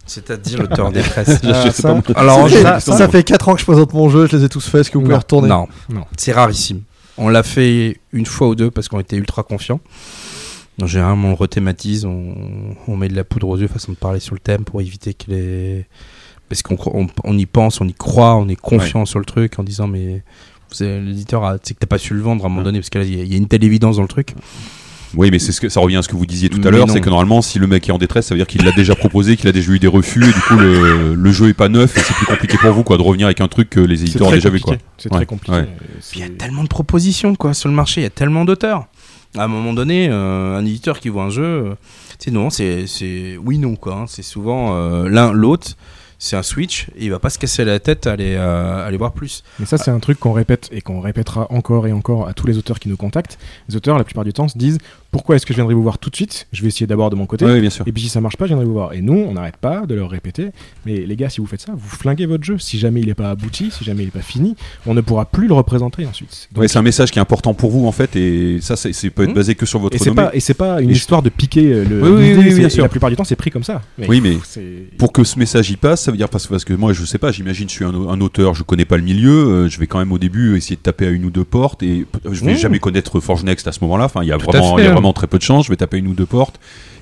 C'est-à-dire 0.07 0.61
l'auteur 0.61 0.93
des 0.93 1.01
presses. 1.03 1.41
Je 1.43 1.71
sais 1.71 1.83
ça- 1.83 1.95
pas. 1.95 2.21
Alors, 2.21 2.49
ça, 2.49 2.63
ça- 2.63 2.81
ça, 2.81 2.97
ça 2.99 3.09
fait 3.09 3.23
4 3.25 3.49
ans 3.49 3.55
que 3.55 3.61
je 3.61 3.65
présente 3.67 3.93
mon 3.93 4.09
jeu, 4.09 4.27
je 4.31 4.37
les 4.37 4.45
ai 4.45 4.49
tous 4.49 4.67
faits. 4.69 4.83
Est-ce 4.83 4.91
que 4.91 4.99
vous 4.99 5.03
pouvez 5.03 5.15
Non, 5.15 5.19
retourner? 5.21 5.49
Non, 5.49 5.67
Non. 5.89 6.05
c'est 6.17 6.33
rarissime. 6.33 6.83
On 7.19 7.29
l'a 7.29 7.43
fait 7.43 7.99
une 8.13 8.27
fois 8.27 8.49
ou 8.49 8.55
deux 8.55 8.71
parce 8.71 8.89
qu'on 8.89 9.01
était 9.01 9.17
ultra 9.17 9.43
confiants. 9.43 9.81
En 10.83 10.87
général, 10.87 11.17
on 11.23 11.29
le 11.29 11.35
rethématise, 11.35 12.05
on, 12.05 12.35
on 12.87 12.97
met 12.97 13.09
de 13.09 13.17
la 13.17 13.25
poudre 13.25 13.49
aux 13.49 13.57
yeux 13.57 13.67
façon 13.69 13.93
de 13.93 13.97
parler 13.97 14.21
sur 14.21 14.35
le 14.35 14.41
thème 14.41 14.65
pour 14.65 14.81
éviter 14.81 15.15
que 15.15 15.31
les. 15.31 15.87
Parce 16.49 16.63
qu'on 16.63 16.77
on, 16.93 17.07
on 17.25 17.39
y 17.39 17.47
pense, 17.47 17.81
on 17.81 17.89
y 17.89 17.95
croit, 17.95 18.37
on 18.37 18.47
est 18.49 18.57
confiant 18.57 19.05
sur 19.07 19.19
le 19.19 19.25
truc 19.25 19.59
en 19.59 19.63
disant 19.65 19.89
mais 19.89 20.23
vous 20.71 20.83
avez- 20.83 21.01
l'éditeur, 21.01 21.45
a- 21.45 21.57
c'est 21.63 21.75
que 21.75 21.79
t'as 21.81 21.87
pas 21.87 21.99
su 21.99 22.15
le 22.15 22.21
vendre 22.21 22.45
à 22.45 22.47
un 22.47 22.51
moment 22.51 22.63
donné 22.63 22.79
parce 22.79 22.91
qu'il 22.91 23.03
y, 23.03 23.21
a- 23.21 23.25
il 23.25 23.31
y 23.31 23.35
a 23.35 23.37
une 23.39 23.49
telle 23.49 23.65
évidence 23.65 23.97
dans 23.97 24.03
le 24.03 24.09
truc. 24.09 24.35
Oui, 25.15 25.31
mais 25.31 25.39
c'est 25.39 25.53
ce 25.53 25.61
que 25.63 25.69
ça 25.71 25.81
revient 25.81 25.97
à 25.97 26.03
ce 26.03 26.09
que 26.09 26.17
vous 26.17 26.27
disiez 26.27 26.49
tout 26.51 26.59
à 26.59 26.65
Mais 26.65 26.73
l'heure, 26.73 26.87
non. 26.89 26.93
c'est 26.93 27.01
que 27.01 27.09
normalement, 27.09 27.41
si 27.41 27.59
le 27.59 27.67
mec 27.67 27.89
est 27.89 27.93
en 27.93 27.97
détresse, 27.99 28.27
ça 28.27 28.35
veut 28.35 28.39
dire 28.39 28.47
qu'il 28.47 28.63
l'a 28.65 28.73
déjà 28.73 28.95
proposé, 28.95 29.37
qu'il 29.37 29.49
a 29.49 29.53
déjà 29.53 29.73
eu 29.73 29.79
des 29.79 29.87
refus, 29.87 30.23
et 30.25 30.27
du 30.33 30.41
coup 30.41 30.57
le, 30.57 31.15
le 31.15 31.33
jeu 31.33 31.49
est 31.49 31.55
pas 31.55 31.69
neuf, 31.71 31.97
et 31.97 32.01
c'est 32.01 32.13
plus 32.15 32.27
compliqué 32.27 32.59
pour 32.59 32.73
vous 32.73 32.83
quoi 32.83 32.99
de 32.99 33.03
revenir 33.03 33.27
avec 33.27 33.41
un 33.41 33.49
truc 33.49 33.71
que 33.71 33.81
les 33.81 34.03
éditeurs 34.03 34.29
ont 34.29 34.33
déjà 34.33 34.51
vu 34.51 34.61
quoi. 34.61 34.77
C'est 34.99 35.11
Ouais, 35.11 35.19
très 35.21 35.27
compliqué. 35.27 35.53
ouais. 35.57 35.69
Puis 36.11 36.21
il 36.21 36.21
y 36.21 36.25
a 36.25 36.29
tellement 36.29 36.65
de 36.65 36.69
propositions 36.69 37.35
quoi 37.35 37.55
sur 37.55 37.69
le 37.69 37.75
marché, 37.75 38.03
il 38.03 38.05
y 38.05 38.07
a 38.09 38.11
tellement 38.11 38.45
d'auteurs. 38.45 38.87
À 39.37 39.45
un 39.45 39.49
moment 39.49 39.73
donné, 39.73 40.09
euh, 40.11 40.57
un 40.57 40.65
éditeur 40.65 40.99
qui 41.01 41.09
voit 41.09 41.25
un 41.25 41.31
jeu, 41.31 41.45
euh, 41.45 41.75
sais, 42.19 42.31
non, 42.31 42.51
c'est 42.51 42.87
c'est 42.87 43.37
oui 43.37 43.59
non 43.59 43.77
quoi. 43.77 43.95
hein. 43.95 44.05
C'est 44.07 44.23
souvent 44.23 44.75
euh, 44.77 45.09
l'un 45.09 45.33
l'autre. 45.33 45.69
C'est 46.19 46.35
un 46.35 46.43
switch 46.43 46.87
et 46.97 47.05
il 47.05 47.11
va 47.11 47.19
pas 47.19 47.29
se 47.29 47.39
casser 47.39 47.63
la 47.67 47.79
tête 47.79 48.07
à 48.07 48.13
aller, 48.13 48.37
euh, 48.39 48.87
aller 48.87 48.97
voir 48.97 49.13
plus. 49.13 49.45
Mais 49.59 49.67
ça, 49.67 49.77
c'est 49.77 49.91
un 49.91 49.99
truc 49.99 50.19
qu'on 50.19 50.33
répète 50.33 50.71
et 50.73 50.81
qu'on 50.81 51.01
répétera 51.03 51.47
encore 51.53 51.87
et 51.87 51.93
encore 51.93 52.27
à 52.27 52.33
tous 52.33 52.47
les 52.47 52.57
auteurs 52.57 52.79
qui 52.79 52.89
nous 52.89 52.97
contactent. 52.97 53.39
Les 53.69 53.77
auteurs, 53.77 53.99
la 53.99 54.05
plupart 54.05 54.25
du 54.25 54.33
temps, 54.33 54.49
se 54.49 54.57
disent 54.57 54.79
Pourquoi 55.11 55.37
est-ce 55.37 55.47
que 55.47 55.53
je 55.53 55.57
viendrai 55.57 55.75
vous 55.75 55.83
voir 55.83 55.99
tout 55.99 56.11
de 56.11 56.17
suite? 56.17 56.47
Je 56.53 56.63
vais 56.63 56.69
essayer 56.69 56.87
d'abord 56.87 57.09
de 57.11 57.17
mon 57.17 57.27
côté. 57.27 57.45
Oui, 57.47 57.61
bien 57.61 57.71
sûr. 57.71 57.85
Et 57.89 57.93
puis 57.93 58.03
si 58.03 58.09
ça 58.09 58.21
marche 58.21 58.37
pas, 58.37 58.45
je 58.45 58.49
viendrai 58.49 58.67
vous 58.67 58.73
voir. 58.75 58.93
Et 58.93 59.01
nous, 59.01 59.15
on 59.29 59.33
n'arrête 59.33 59.57
pas 59.57 59.87
de 59.87 59.95
leur 59.95 60.11
répéter 60.11 60.49
Mais 60.85 61.07
les 61.07 61.17
gars, 61.17 61.29
si 61.31 61.41
vous 61.41 61.47
faites 61.47 61.61
ça, 61.63 61.73
vous 61.75 61.89
flinguez 61.89 62.27
votre 62.27 62.45
jeu. 62.45 62.59
Si 62.59 62.79
jamais 62.79 63.01
il 63.01 63.07
n'est 63.07 63.15
pas 63.15 63.31
abouti, 63.31 63.71
si 63.71 63.85
jamais 63.85 64.03
il 64.03 64.07
n'est 64.07 64.11
pas 64.11 64.21
fini, 64.21 64.57
on 64.87 64.95
ne 64.95 65.01
pourra 65.01 65.25
plus 65.25 65.47
le 65.49 65.55
représenter 65.55 66.07
ensuite. 66.07 66.49
Ouais, 66.57 66.69
c'est 66.69 66.79
un 66.79 66.83
message 66.83 67.11
qui 67.11 67.19
est 67.19 67.23
important 67.23 67.55
pour 67.55 67.71
vous 67.71 67.87
en 67.87 67.93
fait, 67.93 68.15
et 68.17 68.59
ça, 68.61 68.77
c'est 68.77 68.93
peut 69.11 69.23
être 69.23 69.29
Mhm. 69.31 69.35
basé 69.35 69.55
que 69.55 69.65
sur 69.67 69.79
votre 69.79 69.95
et 69.97 69.99
c'est 69.99 70.13
pas, 70.15 70.31
et 70.35 70.41
c'est 70.41 70.55
pas 70.55 70.81
une 70.81 70.91
Et 70.91 70.95
je- 70.95 70.99
histoire 70.99 71.23
de 71.23 71.29
piquer 71.31 71.73
euh, 71.73 71.85
le. 71.85 72.03
Oui, 72.03 72.09
oui, 72.11 72.23
l'idée, 72.23 72.35
oui, 72.37 72.45
oui, 72.45 72.51
c'est- 72.53 72.59
bien 72.59 72.69
sûr. 72.69 72.83
La 72.83 72.89
plupart 72.89 73.09
du 73.11 73.17
temps, 73.17 73.25
c'est 73.25 73.37
pris 73.37 73.51
comme 73.51 73.65
ça. 73.65 73.83
Oui, 74.09 74.21
mais 74.21 74.37
Pour 74.99 75.13
que 75.13 75.25
ce 75.25 75.39
message 75.39 75.71
y 75.71 75.77
passe, 75.77 76.03
ça 76.03 76.11
veut 76.11 76.17
dire 76.17 76.29
parce, 76.29 76.47
parce 76.47 76.65
que 76.65 76.73
moi, 76.75 76.93
je 76.93 77.05
sais 77.05 77.19
pas, 77.19 77.33
j'imagine, 77.33 77.69
je 77.69 77.75
suis 77.75 77.85
un, 77.85 77.95
un 77.95 78.21
auteur, 78.21 78.55
je 78.55 78.63
connais 78.63 78.85
pas 78.85 78.97
le 78.97 79.03
milieu, 79.03 79.31
euh, 79.31 79.69
je 79.69 79.79
vais 79.79 79.87
quand 79.87 79.99
même 79.99 80.13
au 80.13 80.19
début 80.19 80.57
essayer 80.57 80.77
de 80.77 80.81
taper 80.81 81.07
à 81.07 81.11
une 81.11 81.25
ou 81.25 81.31
deux 81.31 81.45
portes 81.45 81.83
et 81.83 82.07
je 82.31 82.45
vais 82.45 82.53
Mmh. 82.55 82.57
jamais 82.57 82.79
connaître 82.79 83.21
Forge 83.21 83.45
Next 83.45 83.67
à 83.69 83.73
ce 83.73 83.81
moment-là. 83.83 84.05
Enfin, 84.07 84.23
il 84.23 84.29
y 84.29 84.33
a 84.33 84.39
Tout 84.39 84.47
vraiment, 84.47 84.77
vraiment 84.97 85.13
très 85.13 85.27
peu 85.27 85.39
de 85.39 85.43
chance. 85.43 85.67
Je 85.67 85.71
vais 85.71 85.77
taper 85.77 85.99
une 85.99 86.09
ou 86.09 86.15
deux 86.15 86.27
portes. 86.27 86.59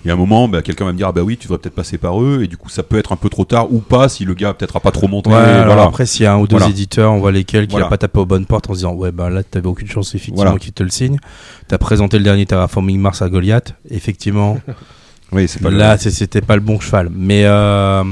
Et 0.06 0.10
à 0.10 0.12
un 0.12 0.16
moment, 0.16 0.48
bah, 0.48 0.60
quelqu'un 0.60 0.84
va 0.84 0.92
me 0.92 0.98
dire, 0.98 1.08
ah 1.08 1.12
bah 1.12 1.22
oui, 1.22 1.38
tu 1.38 1.44
devrais 1.46 1.56
peut-être 1.58 1.74
passer 1.74 1.96
par 1.96 2.22
eux. 2.22 2.42
Et 2.42 2.46
du 2.46 2.58
coup, 2.58 2.68
ça 2.68 2.82
peut 2.82 2.98
être 2.98 3.12
un 3.12 3.16
peu 3.16 3.30
trop 3.30 3.46
tard 3.46 3.72
ou 3.72 3.78
pas 3.78 4.10
si 4.10 4.26
le 4.26 4.34
gars 4.34 4.52
peut-être 4.52 4.76
a 4.76 4.80
pas 4.80 4.90
trop 4.90 5.08
monté. 5.08 5.30
Ouais, 5.30 5.36
alors 5.36 5.64
voilà. 5.66 5.84
après, 5.84 6.04
s'il 6.04 6.24
y 6.24 6.26
a 6.26 6.34
un 6.34 6.38
ou 6.38 6.46
deux 6.46 6.56
Voilà. 6.58 6.70
éditeurs, 6.70 7.12
on 7.12 7.18
voit 7.20 7.32
lesquels 7.32 7.66
qui 7.66 7.72
Voilà. 7.72 7.86
a 7.86 7.88
pas 7.88 7.96
tapé 7.96 8.18
aux 8.18 8.26
bonnes 8.26 8.44
portes 8.44 8.68
en 8.68 8.74
se 8.74 8.78
disant 8.80 8.92
Ouais, 8.92 9.12
bah 9.12 9.30
là, 9.30 9.42
t'avais 9.42 9.66
aucune 9.66 9.88
chance, 9.88 10.14
effectivement, 10.14 10.42
Voilà. 10.44 10.58
qu'ils 10.58 10.72
te 10.74 10.82
le 10.82 10.90
signent. 10.90 11.16
T'as 11.68 11.78
présenté 11.78 12.18
le 12.18 12.24
dernier 12.24 12.44
Terraforming 12.44 13.00
Mars 13.00 13.22
à 13.22 13.28
Goliath, 13.30 13.74
effectivement. 13.90 14.58
Oui, 15.32 15.48
c'est 15.48 15.60
pas 15.60 15.70
là, 15.70 15.96
c'était 15.98 16.42
pas 16.42 16.54
le 16.54 16.60
bon 16.60 16.78
cheval. 16.78 17.08
Mais, 17.12 17.44
euh, 17.44 18.04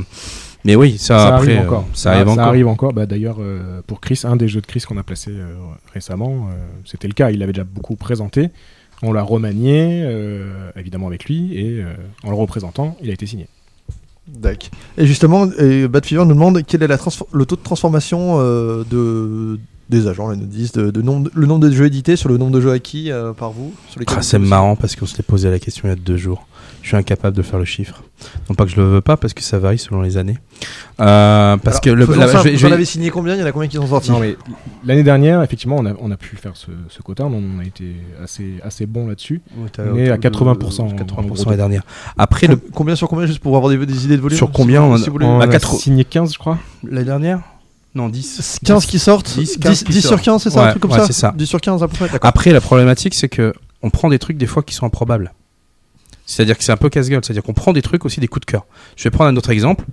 mais 0.65 0.75
oui, 0.75 0.99
ça, 0.99 1.19
Ça 1.19 1.36
après, 1.36 1.52
arrive 1.52 1.59
euh, 1.61 1.67
encore. 1.67 1.85
ça 1.93 2.12
arrive 2.12 2.28
encore. 2.31 2.47
arrive 2.47 2.67
encore. 2.69 2.93
Bah, 2.94 3.07
D'ailleurs, 3.07 3.36
euh, 3.39 3.81
pour 3.86 4.01
Chris, 4.01 4.23
un 4.25 4.35
des 4.35 4.49
jeux 4.49 4.61
de 4.61 4.67
Chris 4.67 4.81
qu'on 4.89 4.97
a 4.97 5.05
placé 5.05 5.31
euh, 5.31 5.55
récemment, 5.94 6.49
euh, 6.51 6.55
c'était 6.85 7.07
le 7.07 7.15
cas. 7.15 7.31
Il 7.31 7.39
l'avait 7.39 7.52
déjà 7.52 7.62
beaucoup 7.65 7.94
présenté. 7.94 8.49
On 9.03 9.13
l'a 9.13 9.23
remanié, 9.23 10.03
euh, 10.05 10.71
évidemment 10.77 11.09
avec 11.09 11.25
lui, 11.25 11.55
et 11.59 11.83
euh, 11.83 11.93
en 12.25 12.31
le 12.31 12.37
représentant, 12.37 12.97
il 13.03 13.11
a 13.11 13.13
été 13.13 13.27
signé. 13.27 13.49
D'accord. 14.29 14.71
Et 14.97 15.07
justement, 15.07 15.51
et 15.59 15.89
Bad 15.89 16.07
Fever 16.07 16.25
nous 16.25 16.35
demande 16.35 16.63
quel 16.65 16.83
est 16.83 16.87
la 16.87 16.97
transfor- 16.97 17.27
le 17.33 17.45
taux 17.45 17.57
de 17.57 17.63
transformation 17.63 18.37
euh, 18.39 18.85
de, 18.89 19.59
des 19.91 20.07
agents, 20.07 20.31
ils 20.33 20.39
nous 20.39 20.47
disent, 20.47 20.73
de, 20.73 20.91
de 20.93 21.03
nombre, 21.03 21.31
le 21.35 21.47
nombre 21.47 21.67
de 21.67 21.73
jeux 21.73 21.87
édités 21.87 22.15
sur 22.15 22.29
le 22.29 22.39
nombre 22.39 22.53
de 22.53 22.61
jeux 22.61 22.71
acquis 22.71 23.11
euh, 23.11 23.33
par 23.33 23.51
vous 23.51 23.75
sur 23.91 23.99
lesquels 23.99 24.17
Ah, 24.19 24.23
c'est 24.23 24.39
marrant 24.39 24.77
parce 24.77 24.95
qu'on 24.95 25.07
se 25.07 25.17
l'est 25.17 25.25
posé 25.25 25.51
la 25.51 25.59
question 25.59 25.83
il 25.87 25.91
y 25.91 25.93
a 25.93 25.97
deux 25.97 26.17
jours. 26.17 26.47
Je 26.83 26.89
suis 26.89 26.97
incapable 26.97 27.36
de 27.36 27.43
faire 27.43 27.59
le 27.61 27.65
chiffre. 27.65 28.02
Non 28.49 28.55
pas 28.57 28.65
que 28.65 28.70
je 28.70 28.77
le 28.77 28.85
veux 28.85 29.01
pas 29.01 29.17
parce 29.17 29.33
que 29.35 29.43
ça 29.43 29.59
varie 29.59 29.78
selon 29.78 30.02
les 30.02 30.17
années. 30.17 30.36
Euh, 31.01 31.57
parce 31.57 31.77
Alors, 31.77 31.81
que 31.81 31.91
le, 31.91 32.05
la- 32.19 32.28
simple, 32.28 32.51
je 32.57 32.67
vais- 32.67 32.77
vais- 32.77 32.85
signé 32.85 33.11
combien? 33.11 33.35
Il 33.35 33.41
y 33.41 33.43
en 33.43 33.47
a 33.47 33.52
combien 33.52 33.69
qui 33.69 33.77
sont 33.77 33.86
sortis? 33.86 34.11
Non, 34.11 34.19
mais 34.19 34.36
l'année 34.85 35.02
dernière, 35.05 35.43
effectivement, 35.43 35.77
on 35.78 35.86
a, 35.86 35.93
on 36.01 36.11
a 36.11 36.17
pu 36.17 36.36
faire 36.36 36.52
ce, 36.57 36.67
ce 36.89 37.01
quota. 37.02 37.25
On 37.25 37.61
a 37.61 37.65
été 37.65 37.94
assez, 38.23 38.55
assez 38.65 38.86
bon 38.86 39.07
là-dessus. 39.07 39.41
Ouais, 39.57 39.69
on 39.78 39.97
est 39.97 40.11
à 40.11 40.15
autour 40.17 40.55
de 40.55 40.61
80%. 40.61 40.81
en 40.83 40.89
80% 40.89 41.27
gros. 41.27 41.44
l'année 41.44 41.57
dernière. 41.57 41.83
Après, 42.19 42.47
le, 42.49 42.57
Combien 42.57 42.97
sur 42.97 43.09
combien, 43.09 43.27
juste 43.27 43.39
pour 43.41 43.57
avoir 43.57 43.70
des, 43.73 43.86
des 43.86 44.05
idées 44.05 44.17
de 44.17 44.23
volume 44.23 44.36
Sur 44.36 44.51
combien 44.51 44.83
on 44.83 44.94
a- 44.94 44.99
si 44.99 45.07
vous 45.07 45.12
voulez. 45.12 45.27
On 45.27 45.39
Bah, 45.39 45.44
a 45.44 45.49
quatre- 45.49 45.77
signé 45.77 46.05
15, 46.05 46.33
je 46.35 46.39
crois. 46.39 46.59
l'année 46.85 47.05
dernière? 47.07 47.41
Non, 47.94 48.09
10. 48.09 48.59
15 48.65 48.86
qui 48.86 48.99
sortent? 48.99 49.27
10, 49.39 49.52
10, 49.52 49.59
15 49.59 49.83
qui 49.85 49.93
10 49.93 50.01
sur 50.01 50.11
sortent. 50.11 50.23
15, 50.25 50.43
c'est 50.43 50.51
ça 50.51 50.67
Un 50.67 50.70
truc 50.70 50.83
comme 50.83 50.91
ouais, 50.93 50.99
ça? 50.99 51.07
c'est 51.07 51.12
ça. 51.12 51.33
10 51.36 51.47
sur 51.47 51.61
15 51.61 51.83
à 51.83 51.89
peu 51.89 52.07
près. 52.07 52.19
Après, 52.23 52.51
la 52.52 52.61
problématique, 52.61 53.15
c'est 53.15 53.28
que 53.28 53.52
on 53.83 53.91
prend 53.91 54.09
des 54.09 54.19
trucs 54.19 54.36
des 54.36 54.47
fois 54.47 54.62
qui 54.62 54.75
sont 54.75 54.86
improbables. 54.86 55.33
C'est-à-dire 56.33 56.57
que 56.57 56.65
c'est 56.65 56.73
un 56.73 56.78
peu 56.78 56.89
casse-gueule. 56.89 57.20
C'est-à-dire 57.23 57.43
qu'on 57.43 57.52
prend 57.52 57.73
des 57.73 57.83
trucs 57.83 58.05
aussi 58.07 58.20
des 58.20 58.28
coups 58.28 58.47
de 58.47 58.51
cœur. 58.51 58.67
Je 58.97 59.05
vais 59.05 59.11
prendre 59.11 59.28
un 59.31 59.36
autre 59.36 59.51
exemple. 59.51 59.85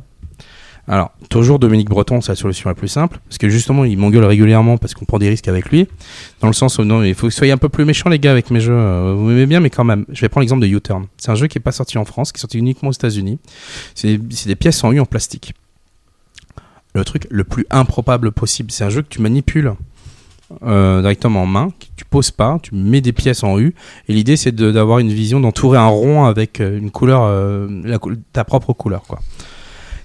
Alors, 0.88 1.12
toujours 1.30 1.60
Dominique 1.60 1.90
Breton, 1.90 2.22
c'est 2.22 2.32
la 2.32 2.36
solution 2.38 2.70
la 2.70 2.76
plus 2.76 2.88
simple. 2.88 3.20
Parce 3.28 3.38
que 3.38 3.50
justement, 3.50 3.84
il 3.84 3.98
m'engueule 3.98 4.24
régulièrement 4.24 4.78
parce 4.78 4.94
qu'on 4.94 5.06
prend 5.06 5.20
des 5.20 5.30
risques 5.30 5.50
avec 5.50 5.70
lui. 5.70 5.88
Dans 6.40 6.48
le 6.48 6.54
sens 6.54 6.78
où, 6.78 6.84
non, 6.84 7.04
il 7.04 7.14
faut 7.14 7.28
que 7.28 7.34
soyez 7.34 7.52
un 7.52 7.58
peu 7.58 7.70
plus 7.70 7.84
méchants, 7.84 8.10
les 8.10 8.20
gars, 8.20 8.32
avec 8.32 8.52
mes 8.52 8.62
jeux. 8.62 8.74
Euh, 8.74 9.14
Vous 9.16 9.26
m'aimez 9.26 9.46
bien, 9.46 9.60
mais 9.60 9.70
quand 9.70 9.84
même. 9.84 10.06
Je 10.10 10.22
vais 10.22 10.30
prendre 10.30 10.44
l'exemple 10.44 10.62
de 10.62 10.68
U-Turn. 10.68 11.08
C'est 11.18 11.30
un 11.30 11.36
jeu 11.36 11.48
qui 11.48 11.58
est 11.58 11.62
pas 11.62 11.74
sorti 11.74 11.98
en 11.98 12.06
France, 12.06 12.32
qui 12.32 12.38
est 12.38 12.42
sorti 12.42 12.58
uniquement 12.58 12.90
aux 12.90 12.94
États-Unis. 12.94 13.38
C'est 13.94 14.18
des 14.18 14.56
pièces 14.56 14.84
en 14.84 14.92
U 14.94 15.00
en 15.00 15.06
plastique. 15.06 15.54
Le 16.96 17.04
truc 17.04 17.28
le 17.30 17.44
plus 17.44 17.68
improbable 17.70 18.32
possible, 18.32 18.72
c'est 18.72 18.84
un 18.84 18.90
jeu 18.90 19.04
que 19.04 19.10
tu 19.10 19.22
manipules 19.22 19.74
euh, 20.64 21.02
directement 21.02 21.44
en 21.44 21.46
main, 21.46 21.70
que 21.80 21.86
tu 21.96 22.06
poses 22.06 22.32
pas, 22.32 22.58
tu 22.62 22.74
mets 22.74 23.02
des 23.02 23.14
pièces 23.14 23.44
en 23.44 23.60
U, 23.60 23.76
et 24.08 24.14
l'idée 24.14 24.36
c'est 24.36 24.54
d'avoir 24.54 25.00
une 25.00 25.12
vision, 25.12 25.40
d'entourer 25.40 25.78
un 25.78 25.88
rond 25.88 26.26
avec 26.26 26.60
euh, 26.60 26.78
une 26.78 26.92
couleur, 26.92 27.22
euh, 27.24 27.68
ta 28.34 28.44
propre 28.44 28.74
couleur. 28.74 29.04
quoi. 29.04 29.20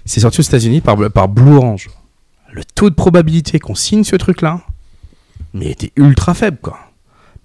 C'est 0.05 0.19
sorti 0.19 0.41
aux 0.41 0.43
États-Unis 0.43 0.81
par, 0.81 0.97
par 1.11 1.27
Blue 1.27 1.55
Orange. 1.55 1.89
Le 2.51 2.63
taux 2.63 2.89
de 2.89 2.95
probabilité 2.95 3.59
qu'on 3.59 3.75
signe 3.75 4.03
ce 4.03 4.15
truc-là, 4.15 4.61
mais 5.53 5.71
était 5.71 5.91
ultra 5.95 6.33
faible 6.33 6.57
quoi. 6.61 6.77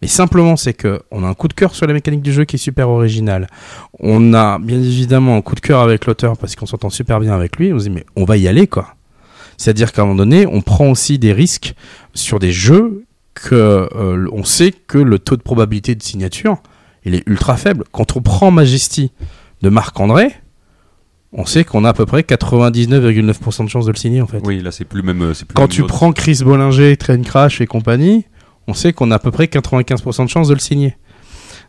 Mais 0.02 0.08
simplement, 0.08 0.56
c'est 0.56 0.72
que 0.72 1.02
on 1.10 1.24
a 1.24 1.28
un 1.28 1.34
coup 1.34 1.48
de 1.48 1.52
cœur 1.52 1.74
sur 1.74 1.86
la 1.86 1.92
mécanique 1.92 2.22
du 2.22 2.32
jeu 2.32 2.44
qui 2.44 2.56
est 2.56 2.58
super 2.58 2.88
originale. 2.88 3.48
On 3.98 4.32
a 4.32 4.58
bien 4.58 4.78
évidemment 4.78 5.36
un 5.36 5.42
coup 5.42 5.54
de 5.54 5.60
cœur 5.60 5.80
avec 5.80 6.06
l'auteur 6.06 6.38
parce 6.38 6.56
qu'on 6.56 6.66
s'entend 6.66 6.90
super 6.90 7.20
bien 7.20 7.34
avec 7.34 7.56
lui. 7.56 7.72
On 7.72 7.78
se 7.78 7.84
dit 7.84 7.90
mais 7.90 8.06
on 8.16 8.24
va 8.24 8.36
y 8.36 8.48
aller 8.48 8.66
quoi. 8.66 8.94
C'est-à-dire 9.60 9.92
qu'à 9.92 10.00
un 10.00 10.04
moment 10.06 10.16
donné, 10.16 10.46
on 10.46 10.62
prend 10.62 10.90
aussi 10.90 11.18
des 11.18 11.34
risques 11.34 11.74
sur 12.14 12.38
des 12.38 12.50
jeux 12.50 13.04
que 13.34 13.54
euh, 13.54 14.26
on 14.32 14.42
sait 14.42 14.72
que 14.72 14.96
le 14.96 15.18
taux 15.18 15.36
de 15.36 15.42
probabilité 15.42 15.94
de 15.94 16.02
signature 16.02 16.62
il 17.04 17.14
est 17.14 17.22
ultra 17.26 17.58
faible. 17.58 17.84
Quand 17.92 18.16
on 18.16 18.22
prend 18.22 18.50
Majesty 18.50 19.12
de 19.60 19.68
Marc 19.68 20.00
André, 20.00 20.28
on 21.34 21.44
sait 21.44 21.64
qu'on 21.64 21.84
a 21.84 21.90
à 21.90 21.92
peu 21.92 22.06
près 22.06 22.22
99,9% 22.22 23.64
de 23.64 23.68
chances 23.68 23.84
de 23.84 23.92
le 23.92 23.98
signer 23.98 24.22
en 24.22 24.26
fait. 24.26 24.40
Oui, 24.46 24.62
là 24.62 24.70
c'est 24.72 24.86
plus 24.86 25.02
même. 25.02 25.20
euh, 25.20 25.34
c'est 25.34 25.44
plus 25.44 25.52
le 25.52 25.56
Quand 25.56 25.62
même 25.64 25.68
tu 25.68 25.82
prends 25.82 26.12
Chris 26.12 26.40
Bollinger, 26.42 26.96
Train 26.96 27.20
Crash 27.20 27.60
et 27.60 27.66
compagnie, 27.66 28.24
on 28.66 28.72
sait 28.72 28.94
qu'on 28.94 29.10
a 29.10 29.16
à 29.16 29.18
peu 29.18 29.30
près 29.30 29.44
95% 29.44 30.24
de 30.24 30.30
chances 30.30 30.48
de 30.48 30.54
le 30.54 30.60
signer. 30.60 30.96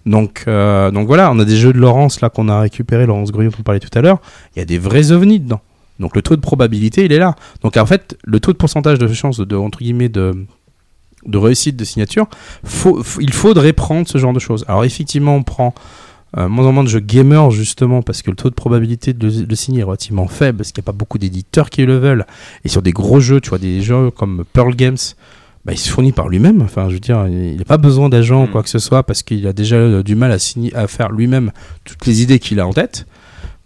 Donc, 0.05 0.45
euh, 0.47 0.91
donc 0.91 1.07
voilà, 1.07 1.29
on 1.29 1.39
a 1.39 1.45
des 1.45 1.57
jeux 1.57 1.73
de 1.73 1.77
Laurence 1.77 2.21
là 2.21 2.29
qu'on 2.29 2.47
a 2.47 2.61
récupéré, 2.61 3.05
Laurence 3.05 3.33
Gruyon, 3.33 3.51
on 3.59 3.63
parlait 3.63 3.81
tout 3.81 3.95
à 3.97 4.01
l'heure. 4.01 4.21
Il 4.55 4.59
y 4.59 4.61
a 4.61 4.65
des 4.65 4.77
vrais 4.77 5.11
ovnis 5.11 5.41
dedans. 5.41 5.59
Donc 6.01 6.15
le 6.15 6.21
taux 6.21 6.35
de 6.35 6.41
probabilité, 6.41 7.05
il 7.05 7.13
est 7.13 7.17
là. 7.19 7.35
Donc 7.63 7.77
en 7.77 7.85
fait, 7.85 8.17
le 8.25 8.39
taux 8.39 8.51
de 8.51 8.57
pourcentage 8.57 8.99
de 8.99 9.07
chance 9.13 9.39
de, 9.39 9.55
entre 9.55 9.79
guillemets 9.79 10.09
de 10.09 10.33
de 11.27 11.37
réussite 11.37 11.75
de 11.75 11.83
signature, 11.85 12.25
faut- 12.63 13.03
faut- 13.03 13.21
il 13.21 13.31
faudrait 13.31 13.73
prendre 13.73 14.07
ce 14.07 14.17
genre 14.17 14.33
de 14.33 14.39
choses. 14.39 14.65
Alors 14.67 14.83
effectivement, 14.83 15.35
on 15.35 15.43
prend 15.43 15.75
euh, 16.37 16.47
moins 16.49 16.65
en 16.65 16.71
moins 16.71 16.83
de 16.83 16.89
jeux 16.89 16.99
gamers 17.01 17.51
justement 17.51 18.01
parce 18.01 18.21
que 18.23 18.31
le 18.31 18.37
taux 18.37 18.49
de 18.49 18.55
probabilité 18.55 19.13
de 19.13 19.27
le, 19.27 19.31
de 19.43 19.45
le 19.49 19.55
signer 19.55 19.81
est 19.81 19.83
relativement 19.83 20.27
faible 20.27 20.57
parce 20.59 20.71
qu'il 20.71 20.81
n'y 20.81 20.85
a 20.85 20.89
pas 20.91 20.97
beaucoup 20.97 21.17
d'éditeurs 21.19 21.69
qui 21.69 21.85
le 21.85 21.97
veulent. 21.99 22.25
Et 22.65 22.69
sur 22.69 22.81
des 22.81 22.91
gros 22.93 23.19
jeux, 23.19 23.39
tu 23.41 23.49
vois, 23.49 23.59
des 23.59 23.81
jeux 23.81 24.09
comme 24.11 24.45
Pearl 24.53 24.73
Games, 24.75 24.97
bah, 25.65 25.73
il 25.73 25.77
se 25.77 25.89
fournit 25.91 26.11
par 26.13 26.27
lui-même. 26.29 26.61
Enfin, 26.63 26.87
je 26.89 26.93
veux 26.95 26.99
dire, 27.01 27.27
il 27.27 27.57
n'a 27.57 27.65
pas 27.65 27.77
besoin 27.77 28.09
d'agent 28.09 28.45
ou 28.45 28.47
quoi 28.47 28.63
que 28.63 28.69
ce 28.69 28.79
soit 28.79 29.03
parce 29.03 29.21
qu'il 29.21 29.45
a 29.45 29.53
déjà 29.53 29.75
euh, 29.75 30.01
du 30.03 30.15
mal 30.15 30.31
à, 30.31 30.39
signer, 30.39 30.73
à 30.73 30.87
faire 30.87 31.11
lui-même 31.11 31.51
toutes 31.83 32.05
les 32.07 32.23
idées 32.23 32.39
qu'il 32.39 32.59
a 32.59 32.65
en 32.65 32.73
tête. 32.73 33.05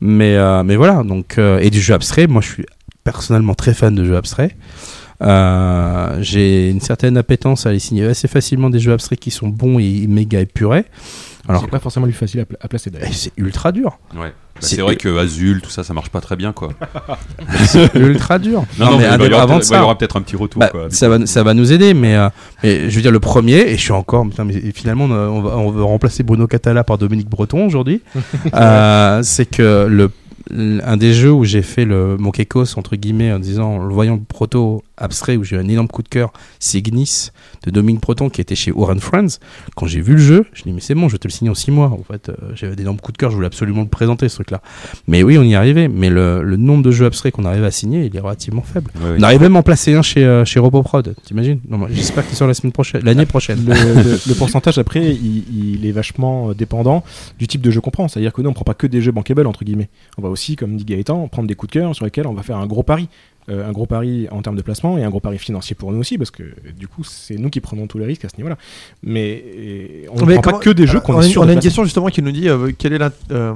Mais, 0.02 0.36
euh, 0.36 0.64
mais 0.64 0.76
voilà, 0.76 1.04
donc, 1.04 1.38
euh, 1.38 1.60
et 1.60 1.70
du 1.70 1.82
jeu 1.82 1.94
abstrait, 1.94 2.28
moi 2.28 2.42
je 2.42 2.48
suis 2.48 2.66
personnellement 3.04 3.56
très 3.56 3.74
fan 3.74 3.96
de 3.96 4.04
jeux 4.04 4.18
abstraits. 4.18 4.56
Euh, 5.22 6.18
j'ai 6.22 6.70
une 6.70 6.82
certaine 6.82 7.16
appétence 7.18 7.66
à 7.66 7.70
aller 7.70 7.80
signer 7.80 8.06
assez 8.06 8.28
facilement 8.28 8.70
des 8.70 8.80
jeux 8.80 8.92
abstraits 8.92 9.20
qui 9.20 9.32
sont 9.32 9.48
bons 9.48 9.80
et 9.80 10.08
méga 10.08 10.42
épurés. 10.42 10.86
Alors, 11.48 11.62
c'est 11.62 11.68
pas 11.70 11.80
forcément 11.80 12.06
lui 12.06 12.14
facile 12.14 12.40
à, 12.42 12.46
pla- 12.46 12.58
à 12.62 12.68
placer 12.68 12.90
d'ailleurs. 12.90 13.10
eh, 13.12 13.14
c'est 13.14 13.32
ultra 13.38 13.72
dur. 13.72 13.98
Ouais. 14.16 14.30
Bah, 14.30 14.62
C'est- 14.62 14.76
c'est 14.78 14.82
vrai 14.82 14.96
que 14.96 15.18
Azul, 15.18 15.62
tout 15.62 15.70
ça, 15.70 15.84
ça 15.84 15.94
marche 15.94 16.10
pas 16.10 16.22
très 16.22 16.36
bien 16.38 16.54
quoi. 16.54 16.70
C'est 17.66 17.94
ultra 17.96 18.40
dur. 18.40 18.64
Non, 18.80 18.92
non, 18.92 18.98
mais 18.98 19.04
il 19.04 19.18
va 19.18 19.26
y 19.28 19.34
aura 19.34 19.44
avant 19.44 19.54
de 19.56 19.60
peut-être- 19.60 19.64
ça, 19.66 19.76
il 19.76 19.80
y 19.80 19.84
aura 19.84 19.98
peut-être 19.98 20.16
un 20.18 20.22
petit 20.22 20.36
retour, 20.36 20.60
bah, 20.62 20.70
quoi, 20.70 20.88
du 20.88 20.96
ça, 20.96 21.10
va, 21.10 21.26
ça 21.26 21.44
va 21.44 21.54
nous 21.54 21.74
aider, 21.74 21.94
mais, 21.94 22.16
euh, 22.16 22.30
mais 22.64 22.90
je 22.90 22.96
veux 22.96 23.02
dire, 23.02 23.12
le 23.12 23.20
premier, 23.20 23.60
et 23.70 23.76
je 23.78 23.82
suis 23.82 23.92
encore. 23.92 24.26
putain, 24.28 24.46
mais 24.46 24.54
finalement, 24.74 25.06
on, 25.06 25.42
va, 25.42 25.58
on 25.58 25.72
va 25.72 25.84
remplacer 25.84 26.24
Bruno 26.24 26.48
Catala 26.48 26.84
par 26.84 26.98
Dominique 26.98 27.30
Breton 27.30 27.66
aujourd'hui. 27.66 28.02
Euh, 28.54 29.22
c'est 29.24 29.46
que 29.46 29.88
le, 29.90 30.10
un 30.52 30.96
des 30.98 31.14
jeux 31.14 31.32
où 31.32 31.44
j'ai 31.44 31.62
fait 31.62 31.84
le, 31.86 32.16
mon 32.18 32.32
kekos, 32.32 32.78
entre 32.78 32.96
guillemets, 32.96 33.34
en 33.34 33.40
disant, 33.40 33.80
le 33.86 33.94
voyant 33.94 34.16
le 34.16 34.22
proto 34.22 34.84
abstrait, 34.98 35.36
où 35.38 35.44
j'ai 35.44 35.56
eu 35.56 35.60
un 35.60 35.68
énorme 35.68 35.88
coup 35.88 36.04
de 36.04 36.08
cœur, 36.10 36.32
c'est 36.60 36.82
Gnis 36.82 37.30
de 37.66 37.72
Dominique 37.72 38.02
Breton 38.02 38.30
qui 38.30 38.42
était 38.42 38.56
chez 38.56 38.72
Oran 38.72 38.98
Friends. 39.00 39.40
Quand 39.76 39.88
j'ai 39.88 40.02
vu 40.02 40.14
le 40.14 40.20
jeu, 40.22 40.46
je 40.54 40.64
dis, 40.64 40.72
mais 40.72 40.82
c'est 40.82 40.96
bon, 40.96 41.08
je 41.08 41.14
vais 41.14 41.20
te 41.20 41.28
le 41.28 41.32
signer 41.32 41.50
en 41.52 41.56
6 41.56 41.72
mois. 41.72 41.88
En 41.88 42.04
fait, 42.04 42.30
euh, 42.30 42.36
j'avais 42.56 42.76
d'énormes 42.76 43.00
coups 43.00 43.14
de 43.14 43.18
cœur, 43.18 43.30
je 43.32 43.36
voulais 43.36 43.48
absolument 43.48 43.82
le 43.82 43.88
présenter, 43.88 44.30
ce 44.30 44.36
truc-là. 44.36 44.62
Mais 45.08 45.24
oui, 45.24 45.38
on 45.38 45.44
y 45.44 45.54
est 45.54 45.56
arrivé. 45.56 45.88
Mais 45.88 46.10
le, 46.10 46.44
le 46.44 46.58
nombre 46.58 46.84
de 46.84 46.92
jeux 46.92 47.06
abstraits 47.06 47.34
qu'on 47.34 47.46
arrive 47.46 47.64
à 47.64 47.72
signer, 47.72 48.06
il 48.06 48.16
est 48.16 48.20
relativement 48.20 48.62
faible. 48.62 48.92
Ouais. 49.02 49.16
On 49.20 49.24
arrive 49.24 49.42
même 49.42 49.56
à 49.56 49.60
en 49.60 49.64
placer 49.64 49.94
un 49.94 50.02
chez, 50.02 50.24
euh, 50.26 50.46
chez 50.46 50.60
RoboProd, 50.60 51.16
t'imagines? 51.26 51.60
J'espère 51.92 52.26
qu'il 52.28 52.36
sort 52.38 52.48
la 52.48 52.54
semaine 52.54 52.72
prochaine, 52.74 53.04
l'année 53.04 53.26
prochaine. 53.26 53.66
Le, 53.66 53.74
le- 53.74 54.20
le 54.28 54.34
pourcentage 54.36 54.78
après, 54.78 55.14
il, 55.14 55.44
il 55.76 55.86
est 55.86 55.92
vachement 55.92 56.50
euh, 56.50 56.54
dépendant 56.54 57.04
du 57.40 57.48
type 57.48 57.62
de 57.62 57.72
jeu 57.72 57.82
qu'on 57.82 57.92
prend. 57.92 58.08
C'est-à-dire 58.08 58.34
que 58.34 58.42
nous, 58.42 58.50
on 58.50 58.54
prend 58.54 58.64
pas 58.66 58.74
que 58.74 58.88
des 58.88 59.02
jeux 59.02 59.12
bankable 59.12 59.46
entre 59.48 59.64
guillemets. 59.66 59.90
On 60.18 60.22
va 60.22 60.30
aussi, 60.30 60.56
comme 60.56 60.76
dit 60.78 60.86
Gaëtan, 60.86 61.28
prendre 61.28 61.48
des 61.48 61.56
coups 61.56 61.72
de 61.74 61.80
cœur 61.80 61.96
sur 61.96 62.06
lesquels 62.06 62.28
on 62.28 62.34
va 62.34 62.44
faire 62.44 62.58
un 62.58 62.66
gros 62.68 62.84
pari. 62.84 63.10
Euh, 63.48 63.70
un 63.70 63.72
gros 63.72 63.86
pari 63.86 64.28
en 64.32 64.42
termes 64.42 64.56
de 64.56 64.64
placement 64.64 64.98
et 64.98 65.04
un 65.04 65.10
gros 65.12 65.20
pari 65.20 65.38
financier 65.38 65.76
pour 65.76 65.92
nous 65.92 66.00
aussi, 66.00 66.18
parce 66.18 66.32
que 66.32 66.42
du 66.76 66.88
coup, 66.88 67.04
c'est 67.04 67.36
nous 67.38 67.52
qui 67.52 67.60
prenons 67.62 67.86
tous 67.86 68.00
les 68.00 68.06
risques 68.06 68.26
à 68.26 68.30
ce 68.30 68.38
niveau-là. 68.38 68.58
Mais 69.04 70.06
on 70.10 70.14
ne 70.16 70.18
prend 70.34 70.42
comment- 70.42 70.42
pas 70.42 70.64
que 70.64 70.72
des 70.72 70.88
jeux 70.88 70.94
alors, 70.94 71.04
qu'on 71.04 71.14
on 71.16 71.22
est 71.22 71.26
a, 71.26 71.30
sûr 71.30 71.42
on 71.42 71.44
a 71.44 71.48
une 71.50 71.52
placer. 71.54 71.68
question 71.68 71.84
justement 71.84 72.08
qui 72.08 72.24
nous 72.24 72.32
dit 72.32 72.50
euh, 72.50 72.72
quel 72.76 72.94
est 72.94 72.98
la- 72.98 73.12
euh, 73.32 73.54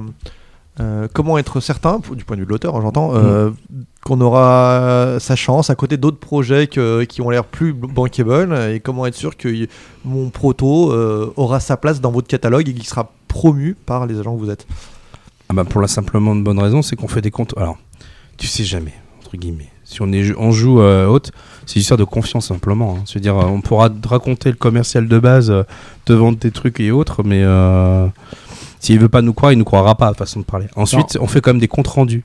euh, 0.78 1.08
comment 1.12 1.38
être 1.38 1.58
certain, 1.58 2.00
du 2.14 2.24
point 2.24 2.36
de 2.36 2.42
vue 2.42 2.46
de 2.46 2.50
l'auteur, 2.52 2.76
hein, 2.76 2.80
j'entends, 2.82 3.16
euh, 3.16 3.50
qu'on 4.04 4.20
aura 4.20 5.16
sa 5.18 5.34
chance 5.34 5.70
à 5.70 5.74
côté 5.74 5.96
d'autres 5.96 6.20
projets 6.20 6.68
que- 6.68 7.02
qui 7.02 7.20
ont 7.20 7.30
l'air 7.30 7.44
plus 7.44 7.72
bankable 7.72 8.54
et 8.72 8.78
comment 8.78 9.06
être 9.06 9.16
sûr 9.16 9.36
que 9.36 9.48
y- 9.48 9.68
mon 10.04 10.30
proto 10.30 10.92
euh, 10.92 11.32
aura 11.36 11.58
sa 11.58 11.76
place 11.76 12.00
dans 12.00 12.12
votre 12.12 12.28
catalogue 12.28 12.68
et 12.68 12.72
qu'il 12.74 12.86
sera 12.86 13.12
promu 13.26 13.74
par 13.86 14.06
les 14.06 14.20
agents 14.20 14.36
que 14.36 14.40
vous 14.40 14.50
êtes? 14.50 14.68
Ah 15.48 15.52
bah 15.52 15.64
pour 15.64 15.80
la 15.80 15.88
simplement 15.88 16.36
de 16.36 16.42
bonne 16.42 16.60
raison, 16.60 16.80
c'est 16.80 16.94
qu'on 16.94 17.08
fait 17.08 17.22
des 17.22 17.32
comptes. 17.32 17.54
Alors, 17.56 17.76
tu 18.36 18.46
sais 18.46 18.62
jamais, 18.62 18.94
entre 19.18 19.36
guillemets. 19.36 19.68
Si 19.90 20.00
on, 20.02 20.12
est, 20.12 20.32
on 20.36 20.52
joue 20.52 20.80
euh, 20.80 21.06
haute, 21.06 21.32
c'est 21.66 21.76
une 21.76 21.80
histoire 21.80 21.98
de 21.98 22.04
confiance 22.04 22.46
simplement. 22.48 22.96
hein. 22.98 23.02
C'est-à-dire, 23.06 23.36
euh, 23.36 23.44
on 23.44 23.60
pourra 23.60 23.90
te 23.90 24.08
raconter 24.08 24.50
le 24.50 24.56
commercial 24.56 25.08
de 25.08 25.18
base, 25.18 25.50
euh, 25.50 25.64
te 26.04 26.12
vendre 26.12 26.38
tes 26.38 26.50
trucs 26.50 26.78
et 26.80 26.90
autres, 26.90 27.22
mais 27.24 27.42
euh, 27.42 28.06
s'il 28.78 28.98
veut 28.98 29.08
pas 29.08 29.22
nous 29.22 29.32
croire, 29.34 29.52
il 29.52 29.58
nous 29.58 29.64
croira 29.64 29.94
pas, 29.96 30.14
façon 30.14 30.40
de 30.40 30.44
parler. 30.44 30.66
Ensuite, 30.76 31.18
on 31.20 31.26
fait 31.26 31.40
quand 31.40 31.50
même 31.52 31.60
des 31.60 31.68
comptes 31.68 31.88
rendus, 31.88 32.24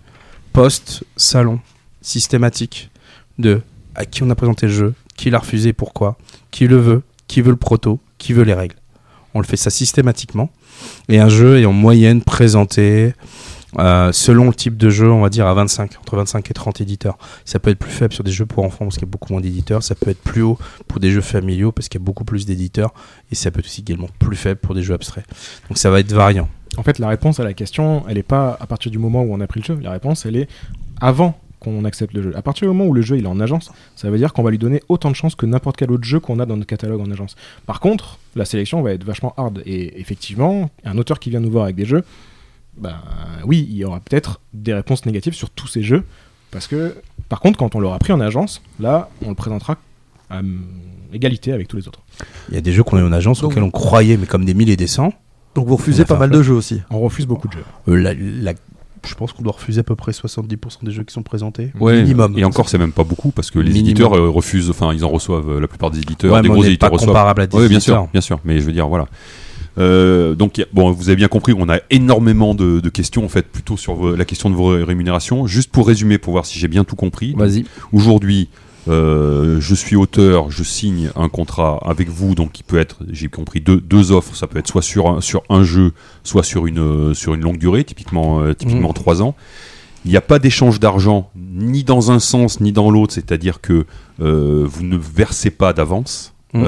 post, 0.54 1.04
salon. 1.18 1.60
systématique 2.02 2.92
de 3.40 3.62
à 3.96 4.06
qui 4.06 4.22
on 4.22 4.30
a 4.30 4.36
présenté 4.36 4.68
le 4.68 4.74
jeu, 4.74 4.94
qui 5.18 5.30
l'a 5.32 5.40
refusé, 5.40 5.74
pourquoi, 5.74 6.18
qui 6.52 6.68
le 6.68 6.78
veut, 6.78 7.02
qui 7.28 7.42
veut 7.42 7.50
le 7.50 7.56
proto, 7.58 8.00
qui 8.20 8.32
veut 8.34 8.44
les 8.44 8.54
règles. 8.54 8.76
On 9.34 9.40
le 9.40 9.46
fait 9.46 9.58
ça 9.58 9.70
systématiquement. 9.72 10.50
Et 11.10 11.20
un 11.20 11.30
jeu 11.30 11.60
est 11.60 11.66
en 11.66 11.74
moyenne 11.74 12.22
présenté 12.22 13.14
euh, 13.78 14.12
selon 14.12 14.46
le 14.46 14.54
type 14.54 14.78
de 14.78 14.90
jeu, 14.90 15.12
on 15.12 15.22
va 15.22 15.30
dire 15.30 15.48
à 15.48 15.54
25, 15.54 15.98
entre 16.00 16.16
25 16.16 16.50
et 16.50 16.54
30 16.54 16.82
éditeurs. 16.82 17.18
Ça 17.44 17.60
peut 17.60 17.70
être 17.70 17.80
plus 17.80 17.92
faible 17.92 18.14
sur 18.14 18.24
des 18.24 18.32
jeux 18.32 18.46
pour 18.46 18.64
enfants 18.64 18.86
parce 18.86 18.96
qu'il 18.96 19.06
y 19.06 19.10
a 19.10 19.12
beaucoup 19.12 19.34
moins 19.34 19.42
d'éditeurs. 19.42 19.84
Ça 19.84 19.96
peut 19.96 20.12
être 20.12 20.22
plus 20.22 20.42
haut 20.42 20.58
pour 20.88 21.00
des 21.00 21.12
jeux 21.12 21.22
familiaux 21.22 21.72
parce 21.72 21.90
qu'il 21.90 22.00
y 22.00 22.04
a 22.04 22.06
beaucoup 22.06 22.26
plus 22.26 22.46
d'éditeurs. 22.46 22.94
Et 23.32 23.36
ça 23.36 23.52
peut 23.52 23.60
être 23.60 23.66
aussi 23.66 23.82
également 23.82 24.08
plus 24.20 24.38
faible 24.38 24.60
pour 24.60 24.76
des 24.76 24.84
jeux 24.84 24.94
abstraits. 24.94 25.26
Donc 25.70 25.78
ça 25.78 25.90
va 25.90 26.00
être 26.00 26.12
variant. 26.12 26.48
En 26.78 26.84
fait, 26.84 27.00
la 27.00 27.08
réponse 27.08 27.40
à 27.40 27.44
la 27.44 27.54
question, 27.54 28.04
elle 28.08 28.16
n'est 28.16 28.24
pas 28.24 28.58
à 28.60 28.68
partir 28.68 28.92
du 28.92 28.98
moment 28.98 29.24
où 29.24 29.34
on 29.34 29.40
a 29.40 29.48
pris 29.48 29.62
le 29.62 29.66
jeu. 29.66 29.80
La 29.82 29.92
réponse, 29.92 30.26
elle 30.26 30.36
est 30.36 30.50
avant 31.00 31.40
qu'on 31.60 31.86
accepte 31.86 32.14
le 32.14 32.22
jeu. 32.22 32.36
À 32.36 32.42
partir 32.42 32.68
du 32.68 32.74
moment 32.76 32.90
où 32.90 32.94
le 32.94 33.02
jeu 33.02 33.18
il 33.18 33.26
est 33.26 33.28
en 33.28 33.40
agence, 33.40 33.72
ça 33.96 34.10
veut 34.10 34.18
dire 34.18 34.34
qu'on 34.34 34.44
va 34.44 34.52
lui 34.52 34.58
donner 34.58 34.82
autant 34.90 35.10
de 35.10 35.16
chances 35.16 35.36
que 35.36 35.46
n'importe 35.46 35.78
quel 35.78 35.92
autre 35.92 36.04
jeu 36.04 36.20
qu'on 36.20 36.40
a 36.40 36.46
dans 36.46 36.58
notre 36.58 36.68
catalogue 36.68 37.02
en 37.02 37.12
agence. 37.12 37.36
Par 37.66 37.80
contre, 37.80 38.20
la 38.36 38.46
sélection 38.46 38.82
va 38.82 38.92
être 38.92 39.04
vachement 39.04 39.34
hard. 39.38 39.62
Et 39.66 40.00
effectivement, 40.00 40.70
un 40.84 40.98
auteur 40.98 41.20
qui 41.20 41.30
vient 41.30 41.40
nous 41.40 41.52
voir 41.52 41.64
avec 41.64 41.76
des 41.76 41.86
jeux, 41.86 42.04
ben 42.78 42.96
oui, 43.46 43.68
il 43.70 43.76
y 43.78 43.86
aura 43.86 44.00
peut-être 44.00 44.40
des 44.54 44.74
réponses 44.74 45.06
négatives 45.06 45.34
sur 45.34 45.50
tous 45.50 45.68
ces 45.68 45.82
jeux. 45.84 46.04
Parce 46.52 46.68
que, 46.68 46.96
par 47.30 47.40
contre, 47.42 47.58
quand 47.58 47.76
on 47.76 47.80
l'aura 47.80 48.00
pris 48.00 48.14
en 48.14 48.20
agence, 48.22 48.62
là, 48.80 49.10
on 49.26 49.30
le 49.30 49.36
présentera 49.36 49.78
à 50.30 50.42
égalité 51.14 51.52
avec 51.52 51.68
tous 51.68 51.78
les 51.78 51.88
autres. 51.88 52.00
Il 52.50 52.56
y 52.56 52.58
a 52.58 52.62
des 52.62 52.72
jeux 52.72 52.84
qu'on 52.84 52.98
a 52.98 53.02
eu 53.02 53.06
en 53.06 53.12
agence 53.12 53.44
auxquels 53.44 53.64
on 53.64 53.72
croyait, 53.72 54.18
mais 54.18 54.26
comme 54.26 54.46
des 54.46 54.54
mille 54.54 54.70
et 54.70 54.76
des 54.78 54.88
cents. 54.88 55.14
Donc 55.56 55.68
vous 55.68 55.76
refusez 55.76 56.06
pas 56.06 56.18
mal 56.18 56.30
de 56.30 56.42
jeux 56.42 56.54
aussi. 56.54 56.82
On 56.90 57.00
refuse 57.00 57.26
beaucoup 57.26 57.48
de 57.48 57.54
jeux. 57.54 57.64
Euh, 57.88 57.96
la- 57.96 58.14
la- 58.14 58.54
je 59.08 59.14
pense 59.16 59.34
qu'on 59.34 59.44
doit 59.44 59.54
refuser 59.54 59.82
à 59.82 59.84
peu 59.84 59.96
près 59.96 60.12
70% 60.14 60.84
des 60.84 60.92
jeux 60.92 61.04
qui 61.04 61.14
sont 61.14 61.22
présentés. 61.24 61.72
Ouais, 61.80 62.02
Minimum. 62.02 62.38
Et 62.38 62.44
encore, 62.44 62.68
c'est 62.70 62.78
même 62.80 62.92
pas 62.92 63.04
beaucoup 63.04 63.32
parce 63.32 63.52
que 63.52 63.60
les 63.60 63.66
Minimum. 63.70 63.90
éditeurs 63.92 64.14
euh, 64.18 64.30
refusent, 64.30 64.70
enfin, 64.70 64.94
ils 64.94 65.06
en 65.06 65.10
reçoivent, 65.10 65.50
euh, 65.50 65.60
la 65.62 65.68
plupart 65.68 65.92
des 65.92 66.00
éditeurs, 66.00 66.34
Ouais, 66.34 66.42
des 66.42 66.50
gros 66.50 66.64
éditeurs 66.64 66.90
pas 66.90 66.94
reçoivent. 66.96 67.10
comparable 67.10 67.42
à 67.44 67.48
des 67.48 67.56
Ouais, 67.58 67.70
bien 67.70 67.80
sûr, 67.80 68.08
bien 68.12 68.22
sûr, 68.22 68.40
mais 68.44 68.60
je 68.60 68.66
veux 68.66 68.72
dire, 68.74 68.88
voilà. 68.88 69.06
Euh, 69.78 70.36
donc, 70.36 70.66
bon, 70.74 70.92
vous 70.92 71.10
avez 71.10 71.16
bien 71.18 71.28
compris, 71.28 71.54
on 71.58 71.68
a 71.70 71.80
énormément 71.90 72.56
de, 72.56 72.80
de 72.80 72.90
questions 72.90 73.26
en 73.26 73.30
fait, 73.30 73.46
plutôt 73.48 73.78
sur 73.78 73.94
vos- 73.96 74.16
la 74.16 74.26
question 74.26 74.50
de 74.50 74.56
vos 74.56 74.70
rémunérations. 74.86 75.48
Juste 75.48 75.72
pour 75.72 75.88
résumer, 75.88 76.18
pour 76.18 76.32
voir 76.34 76.46
si 76.46 76.58
j'ai 76.60 76.68
bien 76.68 76.84
tout 76.84 76.96
compris. 76.96 77.34
Vas-y. 77.38 77.66
Aujourd'hui, 77.92 78.48
euh, 78.88 79.58
je 79.60 79.76
suis 79.76 79.96
auteur, 79.96 80.52
je 80.52 80.64
signe 80.64 81.10
un 81.16 81.28
contrat 81.28 81.80
avec 81.86 82.08
vous, 82.08 82.36
donc 82.36 82.52
qui 82.52 82.64
peut 82.64 82.78
être, 82.78 83.00
j'ai 83.12 83.28
compris, 83.28 83.60
deux, 83.60 83.82
deux 83.82 84.12
offres. 84.12 84.36
Ça 84.36 84.48
peut 84.48 84.60
être 84.60 84.68
soit 84.68 84.82
sur 84.84 85.08
un, 85.10 85.22
sur 85.22 85.44
un 85.50 85.64
jeu, 85.64 85.92
soit 86.24 86.44
sur 86.44 86.68
une, 86.68 86.80
euh, 86.80 87.14
sur 87.14 87.34
une 87.34 87.42
longue 87.42 87.58
durée, 87.58 87.84
typiquement, 87.84 88.42
euh, 88.42 88.54
typiquement 88.54 88.90
Mhm. 88.90 88.94
trois 88.94 89.22
ans. 89.22 89.36
Il 90.06 90.12
n'y 90.12 90.18
a 90.18 90.22
pas 90.22 90.38
d'échange 90.38 90.80
d'argent 90.80 91.32
ni 91.36 91.84
dans 91.84 92.12
un 92.12 92.20
sens 92.20 92.60
ni 92.62 92.72
dans 92.72 92.92
l'autre, 92.92 93.12
c'est-à-dire 93.14 93.60
que 93.60 93.86
vous 94.20 94.84
ne 94.84 94.98
versez 94.98 95.50
pas 95.50 95.74
d'avance. 95.74 96.34
Mhm. 96.54 96.64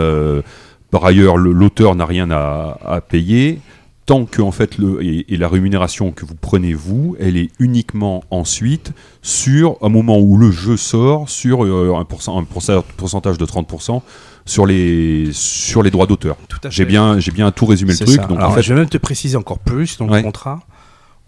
Par 0.91 1.03
ailleurs, 1.05 1.37
le- 1.37 1.51
l'auteur 1.51 1.95
n'a 1.95 2.05
rien 2.05 2.29
à, 2.31 2.77
à 2.85 3.01
payer. 3.01 3.59
Tant 4.05 4.23
que 4.23 4.41
en 4.41 4.51
fait 4.51 4.77
le 4.77 5.03
et, 5.03 5.33
et 5.33 5.35
la 5.37 5.49
rémunération 5.49 6.13
que 6.13 6.23
vous 6.25 6.35
prenez 6.35 6.73
vous, 6.73 7.17
elle 7.19 7.35
est 7.35 7.49
uniquement 7.59 8.23
ensuite 8.31 8.93
sur 9.21 9.75
un 9.81 9.89
moment 9.89 10.17
où 10.17 10.37
le 10.37 10.49
jeu 10.49 10.77
sort 10.77 11.27
sur 11.29 11.65
euh, 11.65 11.93
un, 11.99 12.05
pourcent- 12.05 12.37
un 12.39 12.43
pourcent- 12.45 12.83
pourcentage 12.95 13.37
de 13.37 13.45
30% 13.45 14.01
sur 14.45 14.65
les 14.65 15.27
sur 15.33 15.83
les 15.83 15.91
droits 15.91 16.07
d'auteur. 16.07 16.37
Tout 16.47 16.59
à 16.63 16.69
J'ai 16.69 16.83
fait. 16.83 16.89
bien 16.89 17.19
j'ai 17.19 17.31
bien 17.31 17.51
tout 17.51 17.65
résumé 17.65 17.91
le 17.91 17.97
truc. 17.97 18.09
ça. 18.21 18.27
Donc 18.27 18.37
Alors, 18.37 18.51
en 18.51 18.53
fait, 18.53 18.61
je 18.61 18.73
vais 18.73 18.79
même 18.79 18.87
te 18.89 18.97
préciser 18.97 19.35
encore 19.35 19.59
plus 19.59 19.97
dans 19.97 20.07
Ouais. 20.07 20.19
le 20.19 20.23
contrat. 20.23 20.59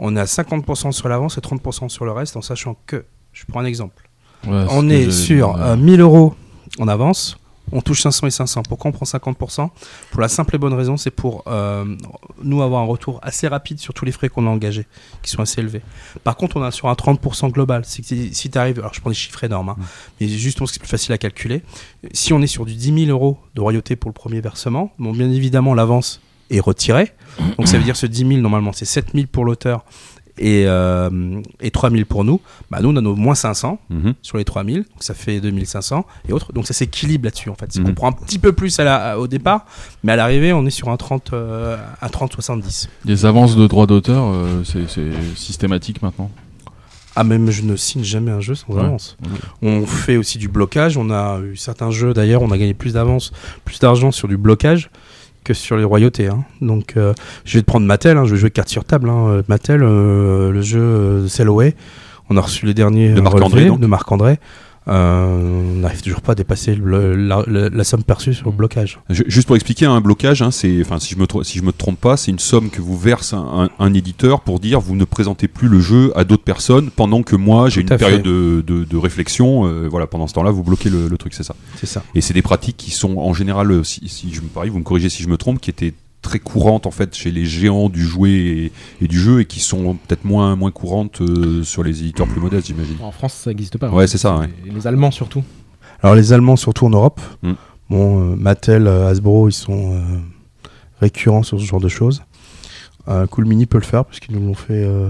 On 0.01 0.15
est 0.15 0.19
à 0.21 0.25
50% 0.25 0.93
sur 0.93 1.09
l'avance 1.09 1.37
et 1.37 1.41
30% 1.41 1.89
sur 1.89 2.05
le 2.05 2.13
reste 2.13 2.37
en 2.37 2.41
sachant 2.41 2.77
que, 2.85 3.03
je 3.33 3.43
prends 3.45 3.59
un 3.59 3.65
exemple, 3.65 4.09
Ouais, 4.47 4.63
on 4.71 4.87
est 4.89 5.11
sur 5.11 5.57
euh, 5.57 5.75
1000 5.75 5.99
euros 5.99 6.33
en 6.79 6.87
avance, 6.87 7.37
on 7.71 7.81
touche 7.81 8.01
500 8.01 8.27
et 8.27 8.31
500. 8.31 8.63
Pourquoi 8.67 8.89
on 8.89 8.91
prend 8.91 9.05
50% 9.05 9.69
Pour 10.11 10.21
la 10.21 10.27
simple 10.27 10.55
et 10.55 10.57
bonne 10.57 10.73
raison, 10.73 10.97
c'est 10.97 11.11
pour 11.11 11.43
euh, 11.47 11.85
nous 12.43 12.61
avoir 12.61 12.81
un 12.81 12.85
retour 12.85 13.19
assez 13.21 13.47
rapide 13.47 13.79
sur 13.79 13.93
tous 13.93 14.05
les 14.05 14.11
frais 14.11 14.29
qu'on 14.29 14.47
a 14.47 14.49
engagés, 14.49 14.85
qui 15.21 15.29
sont 15.31 15.41
assez 15.41 15.59
élevés. 15.61 15.81
Par 16.23 16.35
contre, 16.35 16.57
on 16.57 16.67
est 16.67 16.71
sur 16.71 16.87
un 16.89 16.93
30% 16.93 17.51
global. 17.51 17.83
C'est 17.85 18.01
que 18.01 18.07
si- 18.33 18.49
tu 18.49 18.57
arrives, 18.57 18.79
alors 18.79 18.93
je 18.93 19.01
prends 19.01 19.09
des 19.09 19.15
chiffres 19.15 19.43
énormes, 19.43 19.69
hein, 19.69 19.77
mais 20.19 20.27
justement, 20.27 20.67
c'est 20.67 20.79
plus 20.79 20.87
facile 20.89 21.13
à 21.13 21.17
calculer. 21.17 21.61
Si 22.13 22.33
on 22.33 22.41
est 22.41 22.47
sur 22.47 22.65
du 22.65 22.73
10 22.75 23.05
000 23.05 23.11
euros 23.11 23.37
de 23.55 23.61
royauté 23.61 23.95
pour 23.95 24.09
le 24.09 24.13
premier 24.13 24.41
versement, 24.41 24.91
bon, 24.99 25.11
bien 25.11 25.29
évidemment, 25.31 25.73
l'avance 25.73 26.21
est 26.51 26.59
retirée. 26.59 27.11
Donc 27.57 27.67
ça 27.67 27.77
veut 27.77 27.83
dire 27.83 27.93
que 27.93 27.99
ce 27.99 28.07
10 28.07 28.27
000, 28.27 28.41
normalement, 28.41 28.73
c'est 28.73 28.85
7 28.85 29.11
000 29.13 29.27
pour 29.31 29.45
l'auteur 29.45 29.85
et, 30.39 30.63
euh, 30.67 31.41
et 31.61 31.69
3 31.69 31.91
000 31.91 32.05
pour 32.05 32.23
nous. 32.23 32.41
Bah, 32.71 32.79
nous, 32.81 32.89
on 32.89 32.95
a 32.95 33.01
nos 33.01 33.15
moins 33.15 33.35
500 33.35 33.79
Mhm. 33.89 34.13
sur 34.21 34.37
les 34.37 34.45
3 34.45 34.63
000, 34.63 34.77
donc 34.77 34.85
ça 35.01 35.13
fait 35.13 35.39
2500 35.39 36.05
et 36.27 36.33
autres. 36.33 36.53
Donc 36.53 36.65
ça 36.65 36.73
s'équilibre 36.73 37.25
là-dessus, 37.25 37.49
en 37.49 37.55
fait. 37.55 37.75
Mhm. 37.77 37.83
qu'on 37.85 37.93
prend 37.93 38.07
un 38.09 38.13
petit 38.13 38.39
peu 38.39 38.53
plus 38.53 38.79
à 38.79 38.83
la, 38.83 39.19
au 39.19 39.27
départ, 39.27 39.65
mais 40.03 40.13
à 40.13 40.15
l'arrivée, 40.15 40.53
on 40.53 40.65
est 40.65 40.69
sur 40.71 40.89
un 40.89 40.97
30, 40.97 41.33
euh, 41.33 41.77
un 42.01 42.07
30-70. 42.07 42.87
Les 43.05 43.25
avances 43.25 43.55
de 43.55 43.67
droits 43.67 43.85
d'auteur, 43.85 44.23
euh, 44.33 44.63
c'est 44.63 44.87
systématique 45.35 46.01
maintenant? 46.01 46.31
Ah, 47.15 47.23
même 47.25 47.49
je 47.51 47.63
ne 47.63 47.75
signe 47.75 48.03
jamais 48.03 48.31
un 48.31 48.39
jeu 48.39 48.55
sans 48.55 48.71
Ouais. 48.73 48.81
avance. 48.81 49.17
On 49.61 49.85
fait 49.85 50.15
aussi 50.15 50.37
du 50.37 50.47
blocage. 50.47 50.95
On 50.95 51.09
a 51.09 51.39
eu 51.41 51.57
certains 51.57 51.91
jeux 51.91 52.13
d'ailleurs, 52.13 52.41
on 52.43 52.51
a 52.51 52.57
gagné 52.57 52.73
plus 52.73 52.93
d'avance, 52.93 53.33
plus 53.65 53.79
d'argent 53.79 54.11
sur 54.11 54.27
du 54.29 54.37
blocage 54.37 54.89
que 55.43 55.53
sur 55.53 55.77
les 55.77 55.83
royautés. 55.83 56.27
hein. 56.27 56.43
Donc, 56.61 56.93
euh, 56.97 57.13
je 57.45 57.57
vais 57.57 57.61
te 57.61 57.65
prendre 57.65 57.85
Mattel. 57.85 58.17
hein, 58.17 58.25
je 58.25 58.33
vais 58.33 58.39
jouer 58.39 58.51
carte 58.51 58.69
sur 58.69 58.85
table. 58.85 59.09
hein. 59.09 59.27
Euh, 59.29 59.41
Mattel, 59.47 59.81
euh, 59.83 60.51
le 60.51 60.61
jeu 60.61 60.79
euh, 60.81 61.27
Sellaway. 61.27 61.75
On 62.29 62.37
a 62.37 62.41
reçu 62.41 62.65
les 62.65 62.73
derniers 62.75 63.09
De 63.13 63.21
Marc-André, 63.21 63.65
de 63.69 63.87
Marc-André. 63.87 64.37
Euh, 64.89 65.73
on 65.75 65.79
n'arrive 65.79 66.01
toujours 66.01 66.21
pas 66.21 66.31
à 66.31 66.35
dépasser 66.35 66.75
le- 66.75 67.15
la, 67.15 67.43
la- 67.47 67.69
la 67.69 67.83
somme 67.83 68.03
perçue 68.03 68.33
sur 68.33 68.47
le 68.49 68.55
blocage. 68.55 68.99
Ju- 69.09 69.23
Juste 69.27 69.47
pour 69.47 69.55
expliquer, 69.55 69.85
un 69.85 70.01
blocage, 70.01 70.41
hein, 70.41 70.51
c'est, 70.51 70.81
enfin, 70.81 70.99
si 70.99 71.13
je 71.15 71.19
me 71.19 71.25
si 71.43 71.59
je 71.59 71.63
me 71.63 71.71
trompe 71.71 71.99
pas, 71.99 72.17
c'est 72.17 72.31
une 72.31 72.39
somme 72.39 72.69
que 72.69 72.81
vous 72.81 72.97
verse 72.97 73.33
un, 73.33 73.69
un- 73.79 73.83
un 73.85 73.93
éditeur 73.93 74.41
pour 74.41 74.59
dire 74.59 74.79
vous 74.79 74.95
ne 74.95 75.05
présentez 75.05 75.47
plus 75.47 75.67
le 75.67 75.79
jeu 75.79 76.11
à 76.17 76.23
d'autres 76.23 76.43
personnes 76.43 76.89
pendant 76.89 77.21
que 77.23 77.35
moi 77.35 77.69
j'ai 77.69 77.81
une 77.81 77.87
période 77.87 78.23
de, 78.23 78.63
de- 78.65 78.83
de 78.83 78.97
réflexion. 78.97 79.65
euh, 79.67 79.87
voilà, 79.89 80.07
pendant 80.07 80.27
ce 80.27 80.33
temps-là, 80.33 80.51
vous 80.51 80.63
bloquez 80.63 80.89
le, 80.89 81.07
le 81.07 81.17
truc, 81.17 81.33
c'est 81.33 81.43
ça. 81.43 81.55
C'est 81.77 81.85
ça. 81.85 82.03
Et 82.15 82.21
c'est 82.21 82.33
des 82.33 82.41
pratiques 82.41 82.77
qui 82.77 82.91
sont 82.91 83.17
en 83.17 83.33
général, 83.33 83.85
si, 83.85 84.07
si 84.09 84.33
je 84.33 84.41
me 84.41 84.47
parie, 84.47 84.69
vous 84.69 84.79
me 84.79 84.83
corrigez 84.83 85.09
si 85.09 85.23
je 85.23 85.27
me 85.29 85.37
trompe, 85.37 85.59
qui 85.59 85.69
étaient 85.69 85.93
très 86.21 86.39
courantes 86.39 86.85
en 86.85 86.91
fait 86.91 87.15
chez 87.15 87.31
les 87.31 87.45
géants 87.45 87.89
du 87.89 88.03
jouet 88.03 88.31
et, 88.31 88.71
et 89.01 89.07
du 89.07 89.17
jeu 89.19 89.39
et 89.41 89.45
qui 89.45 89.59
sont 89.59 89.95
peut-être 89.95 90.25
moins 90.25 90.55
moins 90.55 90.71
courantes 90.71 91.21
euh, 91.21 91.63
sur 91.63 91.81
les 91.83 92.01
éditeurs 92.01 92.27
plus 92.27 92.41
modestes, 92.41 92.67
j'imagine. 92.67 92.97
En 93.01 93.11
France, 93.11 93.33
ça 93.33 93.49
n'existe 93.49 93.77
pas. 93.77 93.89
Ouais, 93.89 94.07
c'est 94.07 94.17
ça, 94.17 94.37
ouais. 94.37 94.49
Les, 94.65 94.71
les 94.71 94.87
Allemands 94.87 95.11
surtout. 95.11 95.43
Alors 96.01 96.15
les 96.15 96.31
Allemands, 96.33 96.55
surtout 96.57 96.85
en 96.85 96.89
Europe, 96.91 97.19
Mm. 97.43 97.51
bon, 97.89 98.31
euh, 98.31 98.35
Mattel, 98.35 98.87
euh, 98.87 99.07
Hasbro, 99.07 99.49
ils 99.49 99.53
sont 99.53 99.93
euh, 99.95 100.01
récurrents 101.01 101.43
sur 101.43 101.59
ce 101.59 101.65
genre 101.65 101.81
de 101.81 101.89
choses. 101.89 102.21
Euh, 103.07 103.25
cool 103.27 103.45
Mini 103.45 103.65
peut 103.65 103.77
le 103.79 103.83
faire 103.85 104.05
parce 104.05 104.19
qu'ils 104.19 104.35
nous 104.35 104.45
l'ont 104.45 104.53
fait 104.53 104.83
euh, 104.85 105.09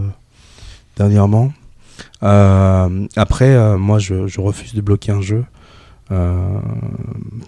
dernièrement. 0.95 1.51
Euh, 2.23 3.07
après, 3.15 3.53
euh, 3.55 3.77
moi, 3.77 3.99
je, 3.99 4.27
je 4.27 4.39
refuse 4.41 4.73
de 4.73 4.81
bloquer 4.81 5.11
un 5.11 5.21
jeu 5.21 5.43
euh, 6.11 6.59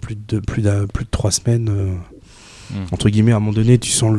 plus 0.02 0.16
de 0.28 0.38
plus 0.40 0.62
d'un- 0.62 0.86
plus 0.86 1.04
de 1.04 1.10
trois 1.10 1.30
semaines. 1.30 1.68
Mm. 2.72 2.76
Entre 2.92 3.08
guillemets, 3.10 3.32
à 3.32 3.36
un 3.36 3.40
moment 3.40 3.52
donné, 3.52 3.78
tu 3.78 3.90
sens 3.90 4.14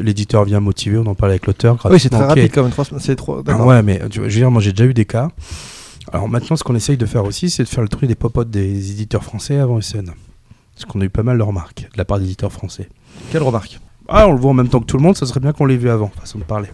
l'éditeur 0.00 0.44
vient 0.44 0.60
motivé, 0.60 0.96
on 0.98 1.06
en 1.06 1.14
parle 1.14 1.32
avec 1.32 1.46
l'auteur. 1.46 1.74
Oui, 1.90 1.98
c'est 1.98 2.08
très 2.08 2.18
gratuitement, 2.18 2.18
ok. 2.20 2.28
rapide 2.28 2.52
quand 2.52 2.62
même. 2.94 3.00
C'est 3.00 3.16
trop. 3.16 3.42
Ah 3.46 3.64
ouais, 3.64 3.82
mais 3.82 4.00
tu 4.10 4.20
vois, 4.20 4.28
je 4.28 4.34
veux 4.34 4.40
dire, 4.40 4.50
moi 4.50 4.60
j'ai 4.62 4.72
déjà 4.72 4.84
eu 4.88 4.94
des 4.94 5.04
cas. 5.04 5.28
Alors 6.12 6.28
maintenant, 6.28 6.56
ce 6.56 6.62
qu'on 6.62 6.76
essaye 6.76 6.96
de 6.96 7.06
faire 7.06 7.24
aussi, 7.24 7.50
c'est 7.50 7.64
de 7.64 7.68
faire 7.68 7.82
le 7.82 7.88
truc 7.88 8.08
des 8.08 8.14
popotes 8.14 8.48
des 8.50 8.90
éditeurs 8.92 9.24
français 9.24 9.58
avant 9.58 9.80
SN. 9.80 10.06
Parce 10.74 10.84
qu'on 10.86 11.00
a 11.00 11.04
eu 11.04 11.08
pas 11.10 11.22
mal 11.24 11.36
de 11.38 11.42
remarques 11.42 11.88
de 11.92 11.98
la 11.98 12.04
part 12.04 12.20
d'éditeurs 12.20 12.52
français. 12.52 12.88
Quelle 13.32 13.42
remarque? 13.42 13.80
Ah, 14.08 14.28
on 14.28 14.32
le 14.32 14.38
voit 14.38 14.50
en 14.50 14.54
même 14.54 14.68
temps 14.68 14.78
que 14.78 14.84
tout 14.86 14.96
le 14.98 15.02
monde, 15.02 15.16
ça 15.16 15.26
serait 15.26 15.40
bien 15.40 15.52
qu'on 15.52 15.66
l'ait 15.66 15.76
vu 15.76 15.90
avant, 15.90 16.12
façon 16.20 16.38
de 16.38 16.44
parler. 16.44 16.68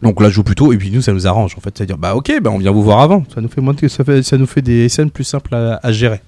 Donc 0.00 0.20
là, 0.22 0.28
je 0.28 0.34
joue 0.34 0.44
plutôt, 0.44 0.72
et 0.72 0.76
puis 0.78 0.92
nous, 0.92 1.02
ça 1.02 1.12
nous 1.12 1.26
arrange 1.26 1.54
en 1.56 1.60
fait. 1.60 1.76
C'est-à-dire, 1.76 1.98
bah 1.98 2.14
ok, 2.14 2.32
bah, 2.40 2.50
on 2.52 2.58
vient 2.58 2.70
vous 2.70 2.84
voir 2.84 3.00
avant. 3.00 3.24
Ça 3.34 3.40
nous 3.40 3.48
fait, 3.48 3.60
moins 3.60 3.74
de- 3.74 3.88
ça 3.88 4.04
fait, 4.04 4.22
ça 4.22 4.36
nous 4.38 4.46
fait 4.46 4.62
des 4.62 4.88
SN 4.88 5.10
plus 5.10 5.24
simples 5.24 5.54
à, 5.56 5.80
à 5.82 5.90
gérer. 5.90 6.20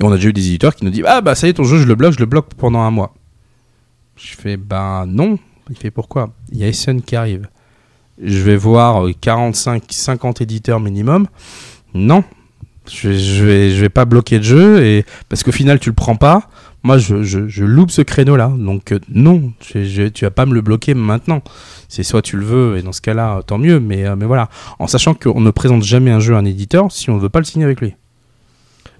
Et 0.00 0.04
on 0.04 0.12
a 0.12 0.16
déjà 0.16 0.28
eu 0.28 0.32
des 0.32 0.46
éditeurs 0.46 0.74
qui 0.74 0.84
nous 0.84 0.90
disent, 0.90 1.04
ah 1.06 1.20
bah 1.20 1.34
ça 1.34 1.46
y 1.46 1.50
est, 1.50 1.54
ton 1.54 1.64
jeu, 1.64 1.78
je 1.78 1.86
le 1.86 1.94
bloque, 1.94 2.12
je 2.12 2.18
le 2.18 2.26
bloque 2.26 2.54
pendant 2.54 2.80
un 2.80 2.90
mois. 2.90 3.14
Je 4.16 4.34
fais, 4.34 4.56
bah 4.56 5.04
non. 5.06 5.38
Il 5.70 5.76
fait 5.76 5.90
pourquoi? 5.90 6.32
Il 6.52 6.58
y 6.58 6.64
a 6.64 6.72
SN 6.72 7.00
qui 7.00 7.16
arrive. 7.16 7.48
Je 8.22 8.38
vais 8.38 8.56
voir 8.56 9.06
euh, 9.06 9.12
45, 9.20 9.82
50 9.88 10.40
éditeurs 10.40 10.80
minimum. 10.80 11.26
Non. 11.94 12.24
Je 12.88 13.12
je 13.12 13.44
vais, 13.44 13.70
je 13.70 13.80
vais 13.80 13.88
pas 13.88 14.04
bloquer 14.04 14.38
le 14.38 14.44
jeu 14.44 14.84
et 14.84 15.04
parce 15.28 15.42
qu'au 15.42 15.50
final 15.50 15.80
tu 15.80 15.88
le 15.88 15.94
prends 15.94 16.14
pas. 16.14 16.48
Moi 16.84 16.98
je, 16.98 17.24
je, 17.24 17.64
loupe 17.64 17.90
ce 17.90 18.00
créneau 18.00 18.36
là. 18.36 18.52
Donc 18.56 18.92
euh, 18.92 19.00
non, 19.08 19.52
tu 19.58 20.10
vas 20.22 20.30
pas 20.30 20.46
me 20.46 20.54
le 20.54 20.60
bloquer 20.60 20.94
maintenant. 20.94 21.42
C'est 21.88 22.04
soit 22.04 22.22
tu 22.22 22.36
le 22.36 22.44
veux 22.44 22.76
et 22.78 22.82
dans 22.82 22.92
ce 22.92 23.00
cas-là 23.00 23.42
tant 23.44 23.58
mieux. 23.58 23.80
Mais, 23.80 24.06
euh, 24.06 24.14
mais 24.14 24.24
voilà, 24.24 24.48
en 24.78 24.86
sachant 24.86 25.14
qu'on 25.14 25.40
ne 25.40 25.50
présente 25.50 25.82
jamais 25.82 26.12
un 26.12 26.20
jeu 26.20 26.36
à 26.36 26.38
un 26.38 26.44
éditeur 26.44 26.92
si 26.92 27.10
on 27.10 27.16
ne 27.16 27.20
veut 27.20 27.28
pas 27.28 27.40
le 27.40 27.44
signer 27.44 27.64
avec 27.64 27.80
lui. 27.80 27.96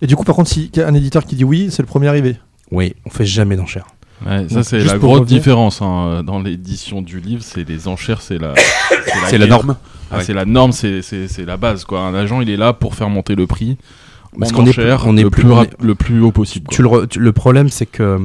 Et 0.03 0.07
du 0.07 0.17
coup, 0.17 0.25
par 0.25 0.35
contre, 0.35 0.51
si 0.51 0.71
y 0.75 0.81
a 0.81 0.87
un 0.89 0.95
éditeur 0.95 1.25
qui 1.25 1.37
dit 1.37 1.45
oui, 1.45 1.69
c'est 1.71 1.83
le 1.83 1.87
premier 1.87 2.09
arrivé. 2.09 2.37
Oui, 2.71 2.95
on 3.05 3.11
fait 3.11 3.25
jamais 3.27 3.57
d'enchères. 3.57 3.87
Ouais, 4.27 4.49
ça 4.49 4.63
c'est 4.65 4.79
la 4.83 4.97
grosse 4.99 5.21
revenir- 5.21 5.27
différence 5.39 5.83
hein, 5.83 6.23
dans 6.25 6.41
l'édition 6.41 7.03
du 7.03 7.21
livre, 7.21 7.43
c'est 7.45 7.69
les 7.69 7.87
enchères, 7.87 8.23
c'est 8.23 8.39
la, 8.39 8.55
C'est 9.29 9.37
la 9.39 9.47
guerre. 9.47 9.57
norme. 9.59 9.77
Ah, 10.11 10.19
Ouais. 10.19 10.25
C'est 10.25 10.33
la 10.35 10.45
norme, 10.45 10.73
c'est 10.73 11.03
c'est- 11.03 11.29
c'est 11.29 11.45
la 11.45 11.57
base 11.57 11.85
quoi. 11.85 12.01
Un 12.01 12.15
agent 12.15 12.41
il 12.41 12.49
est 12.51 12.57
là 12.57 12.73
pour 12.73 12.95
faire 12.95 13.09
monter 13.11 13.35
le 13.35 13.47
prix. 13.47 13.77
Parce 14.39 14.53
en 14.53 14.57
qu'on 14.57 14.67
est 14.67 14.79
on 15.07 15.17
est 15.17 15.23
le 15.23 15.31
plus- 15.31 15.43
plus, 15.43 15.53
on 15.53 15.57
rap- 15.57 15.67
est- 15.69 15.83
le 15.85 15.95
plus 15.95 16.21
haut 16.21 16.31
possible. 16.33 16.67
Tu 16.71 16.83
le, 16.83 16.89
re- 16.89 17.09
tu- 17.09 17.19
le 17.21 17.33
problème, 17.33 17.69
c'est 17.71 17.87
que 17.87 18.03
euh, 18.03 18.19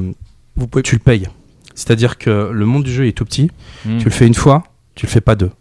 vous 0.55 0.67
pouvez, 0.67 0.83
tu 0.83 0.95
le 0.95 0.99
payes. 0.99 1.27
C'est-à-dire 1.75 2.17
que 2.17 2.49
le 2.51 2.65
monde 2.65 2.83
du 2.83 2.91
jeu 2.93 3.07
est 3.07 3.13
tout 3.13 3.25
petit. 3.25 3.49
Mm. 3.85 3.97
Tu 3.97 4.05
le 4.05 4.11
fais 4.11 4.27
une 4.27 4.33
fois, 4.33 4.63
tu 4.95 5.05
le 5.05 5.11
fais 5.11 5.21
pas 5.21 5.35
deux. 5.35 5.51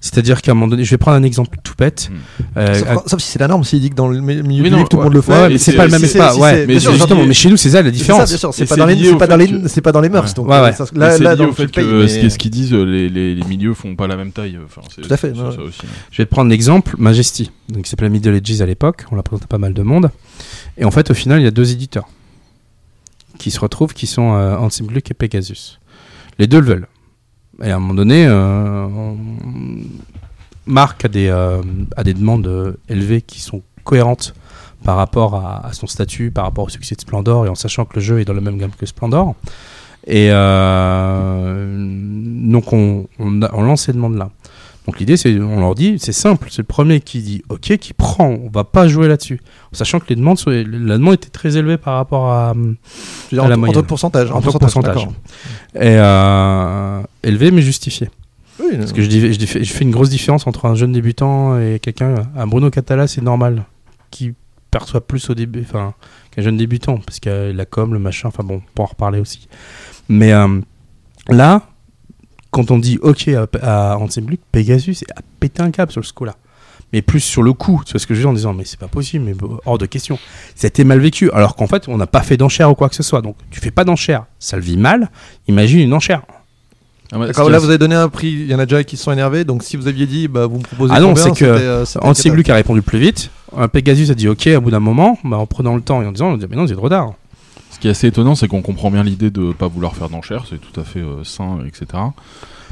C'est-à-dire 0.00 0.40
qu'à 0.42 0.52
un 0.52 0.54
moment 0.54 0.68
donné, 0.68 0.84
je 0.84 0.90
vais 0.90 0.98
prendre 0.98 1.16
un 1.16 1.22
exemple 1.22 1.58
tout 1.62 1.74
bête. 1.78 2.10
Euh, 2.56 2.74
Sauf, 2.74 2.88
à- 2.88 3.02
sauf 3.06 3.20
si 3.20 3.28
c'est 3.32 3.38
la 3.38 3.48
norme, 3.48 3.64
s'il 3.64 3.80
dit 3.80 3.90
que 3.90 3.94
dans 3.94 4.08
le 4.08 4.20
mi- 4.20 4.42
milieu 4.42 4.62
Oui, 4.62 4.68
du 4.68 4.70
non, 4.70 4.76
livre, 4.78 4.88
tout 4.88 4.96
le 4.96 5.00
ouais. 5.00 5.04
monde 5.06 5.14
le 5.14 5.20
fait. 5.20 5.32
Ouais, 5.32 5.48
mais 5.50 5.58
c'est 5.58 5.72
pas 5.74 5.84
le 5.86 5.90
même 5.90 6.04
si 6.06 6.16
pas, 6.18 6.32
si 6.32 6.40
ouais, 6.40 6.52
mais 6.60 6.66
bien 6.66 6.80
sûr, 6.80 6.92
justement, 6.92 7.24
mais 7.26 7.34
chez 7.34 7.48
nous, 7.50 7.56
c'est 7.56 7.70
ça, 7.70 7.82
la 7.82 7.88
C'est 7.88 7.92
différence. 7.92 8.34
c'est 8.52 8.66
pas 8.66 8.76
pas 9.18 9.26
dans 9.26 9.36
les, 9.36 9.48
que- 9.48 9.68
c'est 9.68 9.80
pas 9.80 9.92
dans 9.92 10.00
les 10.00 10.08
mœurs. 10.08 10.32
Donc, 10.34 10.48
Ouais, 10.48 10.54
euh, 10.56 11.18
là, 11.18 11.34
au 11.36 11.52
fait 11.52 11.70
que 11.70 12.06
ce 12.08 12.38
qu'ils 12.38 12.50
disent, 12.50 12.72
euh, 12.72 12.84
les, 12.84 13.08
milieux 13.48 13.74
font 13.74 13.94
pas 13.96 14.06
la 14.06 14.16
même 14.16 14.32
taille. 14.32 14.58
Tout 15.02 15.08
à 15.12 15.16
fait, 15.16 15.32
aussi. 15.32 15.78
Je 16.10 16.16
vais 16.18 16.24
te 16.26 16.30
prendre 16.30 16.50
l'exemple, 16.50 16.94
Majesty, 16.98 17.50
donc 17.68 17.84
qui 17.84 17.90
s'appelait 17.90 18.08
Middle 18.08 18.34
Ages 18.34 18.60
à 18.60 18.66
l'époque, 18.66 19.04
on 19.10 19.16
l'a 19.16 19.22
présenté 19.22 19.44
à 19.44 19.48
pas 19.48 19.58
mal 19.58 19.74
de 19.74 19.82
monde. 19.82 20.10
Et 20.78 20.84
en 20.84 20.90
fait, 20.90 21.10
au 21.10 21.14
final, 21.14 21.40
il 21.40 21.44
y 21.44 21.48
a 21.48 21.50
deux 21.50 21.72
éditeurs 21.72 22.08
qui 23.38 23.50
se 23.50 23.60
retrouvent, 23.60 23.94
qui 23.94 24.06
sont 24.06 24.34
euh, 24.34 24.56
et 25.10 25.14
Pegasus. 25.14 25.78
Les 26.38 26.46
deux 26.46 26.60
le 26.60 26.66
veulent. 26.66 26.86
Et 27.62 27.70
à 27.70 27.76
un 27.76 27.78
moment 27.78 27.94
donné, 27.94 28.26
euh, 28.26 28.88
Marc 30.66 31.04
a 31.04 31.08
des, 31.08 31.28
euh, 31.28 31.62
demandes 32.04 32.46
euh, 32.46 32.72
élevées 32.88 33.22
qui 33.22 33.40
sont 33.40 33.62
cohérentes 33.84 34.34
par 34.84 34.96
rapport 34.96 35.34
à, 35.34 35.70
son 35.72 35.86
statut, 35.86 36.30
par 36.30 36.44
rapport 36.44 36.64
au 36.64 36.70
succès 36.70 36.94
de 36.94 37.02
Splendor, 37.02 37.44
et 37.44 37.50
en 37.50 37.54
sachant 37.54 37.84
que 37.84 37.96
le 37.96 38.00
jeu 38.00 38.20
est 38.20 38.24
dans 38.24 38.32
la 38.32 38.40
même 38.40 38.56
gamme 38.56 38.70
que 38.70 38.86
Splendor. 38.86 39.34
Et 40.06 40.30
donc 40.30 40.32
on, 42.72 43.06
on 43.18 43.62
lance 43.62 43.82
ces 43.82 43.92
demandes-là. 43.92 44.30
Donc 44.86 44.98
l'idée, 44.98 45.16
c'est, 45.16 45.38
on 45.38 45.60
leur 45.60 45.74
dit, 45.74 45.98
c'est 45.98 46.12
simple, 46.12 46.48
c'est 46.50 46.62
le 46.62 46.66
premier 46.66 47.00
qui 47.00 47.20
dit 47.20 47.42
OK, 47.48 47.76
qui 47.76 47.92
prend, 47.92 48.26
on 48.28 48.48
va 48.48 48.64
pas 48.64 48.88
jouer 48.88 49.08
là-dessus, 49.08 49.40
en 49.72 49.76
sachant 49.76 50.00
que 50.00 50.06
les 50.08 50.16
demandes, 50.16 50.38
sont- 50.38 50.50
la 50.50 50.96
demande 50.96 51.14
était 51.14 51.28
très 51.28 51.56
élevée 51.56 51.76
par 51.76 51.96
rapport 51.96 52.30
à, 52.32 52.54
la 53.30 53.42
en, 53.44 53.50
en 53.52 53.56
moyenne. 53.58 53.76
que 53.82 53.86
pourcentage. 53.86 54.30
En 54.32 54.40
pourcentage. 54.40 55.06
Et 55.74 55.80
euh, 55.84 57.02
élevé 57.22 57.50
mais 57.50 57.62
justifié. 57.62 58.10
Oui, 58.58 58.76
Parce 58.78 58.92
que 58.92 59.02
je, 59.02 59.06
dis- 59.08 59.32
je, 59.32 59.72
fais 59.72 59.84
une 59.84 59.90
grosse 59.90 60.10
différence 60.10 60.46
entre 60.46 60.66
un 60.66 60.74
jeune 60.74 60.92
débutant 60.92 61.58
et 61.58 61.78
quelqu'un. 61.80 62.14
Un 62.36 62.46
Bruno 62.46 62.68
Catala, 62.70 63.06
c'est 63.06 63.22
normal. 63.22 63.64
Qui 64.10 64.34
perçoit 64.70 65.00
plus 65.06 65.30
au 65.30 65.34
début 65.34 65.62
enfin, 65.66 65.94
qu'un 66.30 66.42
jeune 66.42 66.56
débutant. 66.58 66.98
Parce 66.98 67.20
que 67.20 67.52
la 67.52 67.64
com, 67.64 67.92
le 67.94 67.98
machin, 68.00 68.28
enfin 68.28 68.42
bon, 68.44 68.56
on 68.56 68.74
peut 68.74 68.82
en 68.82 68.86
reparler 68.86 69.18
aussi. 69.18 69.48
Mais 70.10 70.32
euh, 70.32 70.60
là, 71.28 71.62
quand 72.50 72.70
on 72.70 72.78
dit 72.78 72.98
OK 73.02 73.28
à, 73.28 73.46
à 73.62 73.98
Pegasus 74.52 75.04
a 75.16 75.20
pété 75.38 75.62
un 75.62 75.70
câble 75.70 75.92
sur 75.92 76.04
ce 76.04 76.12
coup-là. 76.12 76.36
Mais 76.92 77.02
plus 77.02 77.20
sur 77.20 77.42
le 77.42 77.52
coup, 77.52 77.82
tu 77.86 77.92
vois 77.92 78.00
ce 78.00 78.06
que 78.06 78.14
je 78.14 78.18
veux 78.18 78.24
dire 78.24 78.30
en 78.30 78.34
disant, 78.34 78.52
mais 78.52 78.64
c'est 78.64 78.78
pas 78.78 78.88
possible, 78.88 79.24
mais 79.24 79.34
bon, 79.34 79.58
hors 79.64 79.78
de 79.78 79.86
question. 79.86 80.18
Ça 80.56 80.66
a 80.66 80.68
été 80.68 80.82
mal 80.82 80.98
vécu, 80.98 81.30
alors 81.30 81.54
qu'en 81.54 81.68
fait, 81.68 81.88
on 81.88 81.96
n'a 81.96 82.08
pas 82.08 82.22
fait 82.22 82.36
d'enchère 82.36 82.68
ou 82.70 82.74
quoi 82.74 82.88
que 82.88 82.96
ce 82.96 83.04
soit. 83.04 83.22
Donc, 83.22 83.36
tu 83.50 83.60
fais 83.60 83.70
pas 83.70 83.84
d'enchère, 83.84 84.24
ça 84.40 84.56
le 84.56 84.62
vit 84.62 84.76
mal. 84.76 85.08
Imagine 85.46 85.80
une 85.80 85.94
enchère. 85.94 86.22
Ah, 87.12 87.18
D'accord, 87.18 87.50
là 87.50 87.58
vous 87.58 87.68
avez 87.68 87.78
donné 87.78 87.96
un 87.96 88.08
prix, 88.08 88.28
il 88.28 88.46
y 88.46 88.54
en 88.54 88.60
a 88.60 88.66
déjà 88.66 88.84
qui 88.84 88.96
se 88.96 89.02
sont 89.02 89.10
énervés, 89.10 89.42
donc 89.44 89.64
si 89.64 89.76
vous 89.76 89.88
aviez 89.88 90.06
dit, 90.06 90.28
bah, 90.28 90.46
vous 90.46 90.58
me 90.58 90.62
proposez 90.62 90.92
Ah 90.94 91.00
non, 91.00 91.16
c'est 91.16 91.30
que 91.30 91.36
c'était, 91.38 91.44
euh, 91.44 91.84
c'était 91.84 92.50
a 92.52 92.54
répondu 92.54 92.82
plus 92.82 93.00
vite. 93.00 93.30
Un 93.56 93.66
Pegasus 93.66 94.12
a 94.12 94.14
dit 94.14 94.28
OK 94.28 94.48
au 94.56 94.60
bout 94.60 94.70
d'un 94.70 94.80
moment, 94.80 95.18
bah, 95.24 95.36
en 95.36 95.46
prenant 95.46 95.74
le 95.74 95.82
temps 95.82 96.02
et 96.02 96.06
en 96.06 96.12
disant, 96.12 96.28
on 96.28 96.36
dit, 96.36 96.46
mais 96.48 96.56
non, 96.56 96.66
c'est 96.68 96.74
trop 96.74 96.88
tard. 96.88 97.14
Ce 97.80 97.82
qui 97.82 97.88
est 97.88 97.92
assez 97.92 98.08
étonnant, 98.08 98.34
c'est 98.34 98.46
qu'on 98.46 98.60
comprend 98.60 98.90
bien 98.90 99.02
l'idée 99.02 99.30
de 99.30 99.52
pas 99.54 99.66
vouloir 99.66 99.94
faire 99.96 100.10
d'enchères, 100.10 100.44
c'est 100.50 100.58
tout 100.60 100.78
à 100.78 100.84
fait 100.84 100.98
euh, 101.00 101.24
sain, 101.24 101.60
etc. 101.66 101.86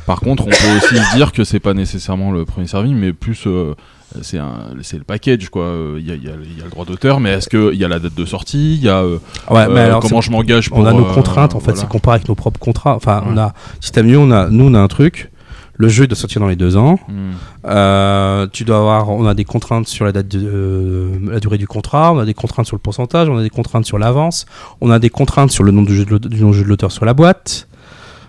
Par 0.04 0.20
contre, 0.20 0.42
on 0.46 0.50
peut 0.50 0.76
aussi 0.76 0.96
se 1.02 1.16
dire 1.16 1.32
que 1.32 1.44
c'est 1.44 1.60
pas 1.60 1.72
nécessairement 1.72 2.30
le 2.30 2.44
premier 2.44 2.66
servi, 2.66 2.92
mais 2.92 3.14
plus 3.14 3.44
euh, 3.46 3.74
c'est 4.20 4.36
le 4.38 5.04
package 5.04 5.48
quoi. 5.48 5.62
Euh, 5.62 5.96
Il 5.98 6.06
y, 6.06 6.12
a, 6.12 6.14
il 6.14 6.22
y 6.24 6.28
a- 6.28 6.32
il 6.44 6.58
y 6.58 6.60
a 6.60 6.64
le 6.64 6.70
droit 6.70 6.84
d'auteur, 6.84 7.20
mais 7.20 7.30
est-ce 7.30 7.48
que 7.48 7.72
il 7.72 7.78
y 7.78 7.86
a 7.86 7.88
la 7.88 8.00
date 8.00 8.14
de 8.14 8.24
sortie, 8.26 8.74
il 8.74 8.82
y 8.84 8.88
a 8.90 8.98
euh, 8.98 9.16
Ouais, 9.50 9.66
mais 9.68 9.80
euh, 9.80 9.86
alors, 9.86 10.00
comment 10.02 10.20
je 10.20 10.30
m'engage 10.30 10.68
pour 10.68 10.80
On 10.80 10.84
a 10.84 10.92
nos 10.92 11.06
euh, 11.08 11.14
contraintes, 11.14 11.54
en 11.54 11.60
fait, 11.60 11.70
voilà. 11.70 11.80
c'est 11.80 11.88
comparé 11.88 12.16
avec 12.16 12.28
nos 12.28 12.34
propres 12.34 12.60
contrats. 12.60 12.94
Enfin, 12.94 13.22
on 13.26 13.32
Ouais. 13.34 13.40
a, 13.40 13.54
si 13.80 13.92
t'as 13.92 14.02
mieux, 14.02 14.18
on 14.18 14.30
a, 14.30 14.48
nous, 14.50 14.66
on 14.66 14.74
a 14.74 14.78
un 14.78 14.88
truc. 14.88 15.30
Le 15.80 15.88
jeu 15.88 16.06
doit 16.08 16.16
sortir 16.16 16.40
dans 16.40 16.48
les 16.48 16.56
deux 16.56 16.76
ans. 16.76 16.98
Hmm. 17.08 17.30
Euh, 17.66 18.46
tu 18.52 18.64
dois 18.64 18.78
avoir, 18.78 19.08
on 19.10 19.26
a 19.26 19.34
des 19.34 19.44
contraintes 19.44 19.86
sur 19.88 20.04
la 20.04 20.12
date 20.12 20.28
de, 20.28 20.40
euh, 20.44 21.10
la 21.30 21.38
durée 21.40 21.56
du 21.58 21.66
contrat, 21.68 22.12
on 22.12 22.18
a 22.18 22.24
des 22.24 22.34
contraintes 22.34 22.66
sur 22.66 22.74
le 22.76 22.80
pourcentage, 22.80 23.28
on 23.28 23.38
a 23.38 23.42
des 23.42 23.50
contraintes 23.50 23.86
sur 23.86 23.98
l'avance, 23.98 24.44
on 24.80 24.90
a 24.90 24.98
des 24.98 25.08
contraintes 25.10 25.50
sur 25.52 25.62
le 25.64 25.70
nom 25.72 25.82
du 25.82 25.94
jeu 25.94 26.04
de 26.04 26.10
l'aute- 26.10 26.26
du 26.26 26.42
nom 26.42 26.50
du 26.50 26.58
jeu 26.58 26.64
de 26.64 26.68
l'auteur 26.68 26.90
sur 26.92 27.04
la 27.04 27.14
boîte. 27.14 27.68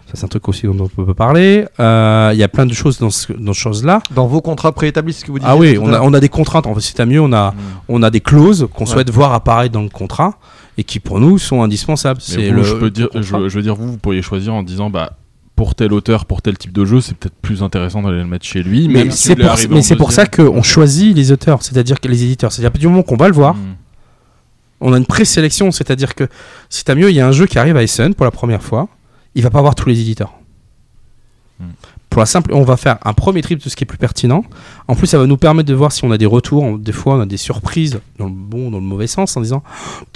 Ça, 0.07 0.13
c'est 0.15 0.25
un 0.25 0.27
truc 0.27 0.47
aussi 0.49 0.65
dont 0.65 0.75
on 0.97 1.05
peut 1.05 1.13
parler. 1.13 1.65
Euh, 1.79 2.31
Il 2.33 2.39
y 2.39 2.43
a 2.43 2.47
plein 2.47 2.65
de 2.65 2.73
choses 2.73 2.97
dans 2.99 3.09
ce, 3.11 3.31
dans 3.33 3.53
ce 3.53 3.59
chose-là. 3.59 4.01
Dans 4.11 4.25
vos 4.27 4.41
contrats 4.41 4.71
préétablis, 4.71 5.13
ce 5.13 5.23
que 5.25 5.31
vous 5.31 5.39
dites. 5.39 5.47
Ah 5.49 5.55
oui, 5.55 5.77
on 5.79 5.93
a, 5.93 6.01
on 6.01 6.13
a 6.13 6.19
des 6.19 6.29
contraintes. 6.29 6.65
En 6.67 6.73
fait, 6.75 6.93
t'as 6.95 7.05
mieux, 7.05 7.21
on 7.21 7.31
a, 7.33 7.53
on 7.87 8.01
a 8.03 8.09
des 8.09 8.19
clauses 8.21 8.67
qu'on 8.73 8.85
Ouais. 8.85 8.89
souhaite 8.91 9.09
voir 9.11 9.33
apparaître 9.33 9.71
dans 9.73 9.83
le 9.83 9.89
contrat 9.89 10.33
et 10.79 10.83
qui 10.83 10.99
pour 10.99 11.19
nous 11.19 11.37
sont 11.37 11.61
indispensables. 11.61 12.19
Mais 12.29 12.35
C'est 12.35 12.49
vous, 12.49 12.55
le, 12.57 12.63
je 12.63 12.73
peux 12.75 12.89
dire, 12.89 13.07
je, 13.13 13.21
je 13.21 13.55
veux 13.55 13.61
dire, 13.61 13.75
vous, 13.75 13.91
vous 13.91 13.97
pourriez 13.97 14.23
choisir 14.23 14.53
en 14.55 14.63
disant, 14.63 14.89
bah, 14.89 15.13
pour 15.59 15.75
tel 15.75 15.91
auteur, 15.91 16.25
pour 16.25 16.41
tel 16.41 16.57
type 16.57 16.71
de 16.71 16.85
jeu, 16.85 17.01
c'est 17.01 17.17
peut-être 17.17 17.35
plus 17.41 17.63
intéressant 17.63 18.01
d'aller 18.01 18.19
le 18.19 18.25
mettre 18.25 18.45
chez 18.45 18.63
lui. 18.63 18.87
Mais 18.87 19.11
si 19.11 19.27
c'est 19.27 19.35
pour, 19.35 19.49
arriver 19.49 19.67
mais 19.67 19.79
en 19.79 19.83
c'est 19.83 19.97
pour 19.97 20.13
ça 20.13 20.25
qu'on 20.25 20.63
choisit 20.63 21.13
les 21.13 21.33
auteurs, 21.33 21.63
c'est-à-dire 21.63 21.99
que 21.99 22.07
les 22.07 22.23
éditeurs. 22.23 22.53
C'est-à-dire 22.53 22.79
du 22.79 22.87
moment 22.87 23.03
qu'on 23.03 23.17
va 23.17 23.27
le 23.27 23.33
voir, 23.33 23.55
Hmm. 23.55 23.75
on 24.79 24.93
a 24.93 24.97
une 24.97 25.05
présélection, 25.05 25.71
c'est-à-dire 25.71 26.15
que 26.15 26.29
si 26.69 26.85
t'as 26.85 26.95
mieux, 26.95 27.09
il 27.09 27.15
y 27.17 27.19
a 27.19 27.27
un 27.27 27.33
jeu 27.33 27.45
qui 27.45 27.59
arrive 27.59 27.75
à 27.75 27.83
Essen 27.83 28.15
pour 28.15 28.23
la 28.23 28.31
première 28.31 28.63
fois, 28.63 28.87
il 29.35 29.43
va 29.43 29.49
pas 29.49 29.59
voir 29.59 29.75
tous 29.75 29.89
les 29.89 29.99
éditeurs. 29.99 30.31
Hmm. 31.59 31.65
Pour 32.09 32.21
la 32.21 32.25
simple, 32.25 32.51
on 32.53 32.63
va 32.63 32.75
faire 32.75 32.97
un 33.03 33.13
premier 33.13 33.41
trip 33.43 33.63
de 33.63 33.69
ce 33.69 33.75
qui 33.75 33.83
est 33.83 33.85
plus 33.85 33.99
pertinent. 33.99 34.43
En 34.87 34.95
plus, 34.95 35.05
ça 35.05 35.19
va 35.19 35.27
nous 35.27 35.37
permettre 35.37 35.69
de 35.69 35.75
voir 35.75 35.91
si 35.91 36.03
on 36.03 36.11
a 36.11 36.17
des 36.17 36.25
retours. 36.25 36.79
Des 36.79 36.91
fois, 36.91 37.15
on 37.15 37.21
a 37.21 37.25
des 37.27 37.37
surprises 37.37 37.99
dans 38.17 38.25
le 38.25 38.31
bon, 38.33 38.71
dans 38.71 38.79
le 38.79 38.83
mauvais 38.83 39.05
sens, 39.05 39.37
en 39.37 39.41
disant, 39.41 39.63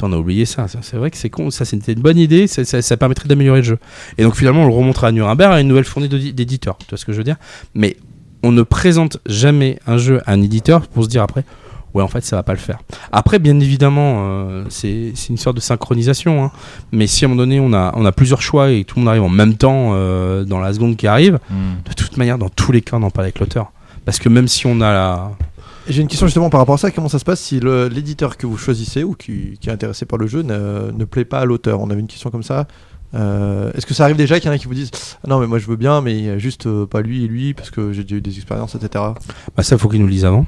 on 0.02 0.12
a 0.12 0.18
oublié 0.18 0.46
ça. 0.46 0.66
C'est 0.82 0.98
vrai 0.98 1.12
que 1.12 1.18
c'est 1.18 1.30
con. 1.30 1.52
Ça, 1.52 1.66
c'était 1.66 1.94
une 1.94 2.02
bonne 2.02 2.18
idée. 2.18 2.48
Ça, 2.48 2.98
permettrait 2.98 3.28
d'améliorer 3.30 3.60
le 3.60 3.66
jeu. 3.66 3.80
Et 4.18 4.24
donc, 4.24 4.36
finalement, 4.36 4.64
on 4.64 4.68
le 4.68 4.74
remontera 4.74 5.08
à 5.08 5.12
Nuremberg 5.12 5.54
à 5.54 5.62
une 5.62 5.68
nouvelle 5.68 5.86
fournée 5.86 6.08
d'éditeurs. 6.08 6.78
Tu 6.80 6.86
vois 6.90 6.98
ce 6.98 7.06
que 7.06 7.14
je 7.14 7.18
veux 7.20 7.24
dire? 7.24 7.38
Mais 7.76 7.98
on 8.42 8.52
ne 8.52 8.64
présente 8.64 9.20
jamais 9.28 9.80
un 9.86 9.98
jeu 9.98 10.20
à 10.26 10.34
un 10.34 10.42
éditeur 10.42 10.88
pour 10.88 11.04
se 11.04 11.10
dire 11.10 11.22
après, 11.22 11.46
ouais, 11.94 12.04
en 12.04 12.08
fait, 12.08 12.24
ça 12.24 12.36
va 12.36 12.44
pas 12.44 12.54
le 12.54 12.60
faire. 12.60 12.80
Après, 13.12 13.40
bien 13.40 13.60
évidemment, 13.60 14.24
euh, 14.26 14.64
c'est 14.70 15.12
c'est 15.16 15.30
une 15.30 15.38
sorte 15.38 15.56
de 15.56 15.62
synchronisation. 15.62 16.44
hein. 16.46 16.52
Mais 16.92 17.08
si 17.08 17.26
à 17.26 17.28
un 17.28 17.30
moment 17.30 17.42
donné, 17.42 17.60
on 17.60 17.74
a, 17.74 17.92
on 17.96 18.06
a 18.06 18.12
plusieurs 18.12 18.42
choix 18.42 18.72
et 18.72 18.84
tout 18.84 18.96
le 18.98 19.02
monde 19.02 19.10
arrive 19.10 19.24
en 19.24 19.30
même 19.30 19.56
temps 19.56 19.92
euh, 19.94 20.44
dans 20.44 20.60
la 20.60 20.74
seconde 20.74 20.96
qui 20.98 21.08
arrive, 21.08 21.40
Hmm. 21.50 21.88
de 21.88 21.94
toute 21.94 22.18
manière, 22.18 22.38
dans 22.38 22.50
tous 22.50 22.72
les 22.72 22.82
cas, 22.82 22.98
on 22.98 23.04
en 23.04 23.10
parle 23.12 23.26
avec 23.26 23.40
l'auteur. 23.40 23.72
Parce 24.06 24.20
que 24.20 24.30
même 24.30 24.48
si 24.48 24.66
on 24.68 24.82
a 24.82 24.92
la. 24.92 25.32
J'ai 25.88 26.02
une 26.02 26.08
question 26.08 26.28
justement 26.28 26.50
par 26.50 26.60
rapport 26.62 26.76
à 26.76 26.78
ça. 26.78 26.92
Comment 26.92 27.10
ça 27.10 27.20
se 27.20 27.26
passe 27.26 27.42
si 27.42 27.60
l'éditeur 27.60 28.38
que 28.38 28.48
vous 28.48 28.58
choisissez 28.58 29.04
ou 29.04 29.14
qui, 29.16 29.58
qui 29.60 29.70
est 29.70 29.72
intéressé 29.74 30.06
par 30.06 30.18
le 30.18 30.28
jeu 30.28 30.42
ne, 30.42 30.92
ne 30.92 31.06
plaît 31.06 31.26
pas 31.26 31.40
à 31.40 31.46
l'auteur? 31.46 31.82
On 31.82 31.90
avait 31.90 32.00
une 32.00 32.08
question 32.08 32.30
comme 32.32 32.44
ça. 32.44 32.68
Euh, 33.16 33.72
Est-ce 33.76 33.86
que 33.86 33.94
ça 33.94 34.06
arrive 34.06 34.16
déjà 34.16 34.40
qu'il 34.40 34.48
y 34.48 34.52
en 34.52 34.56
a 34.56 34.58
qui 34.58 34.66
vous 34.66 34.74
disent 34.74 34.90
ah 35.24 35.28
non 35.30 35.40
mais 35.40 35.46
moi 35.46 35.60
je 35.60 35.68
veux 35.68 35.76
bien 35.76 36.02
mais 36.02 36.40
juste 36.40 36.66
euh, 36.66 36.88
pas 36.88 37.02
lui 37.02 37.24
et 37.26 37.28
lui 37.28 37.54
parce 37.54 37.70
que 37.70 37.94
j'ai 37.94 38.02
déjà 38.04 38.16
eu 38.16 38.22
des 38.22 38.36
expériences 38.36 38.74
etc. 38.74 39.04
Bah, 39.56 39.62
ça, 39.62 39.78
faut 39.78 39.88
qu'ils 39.88 40.00
nous 40.00 40.08
le 40.08 40.12
disent 40.14 40.26
avant, 40.26 40.48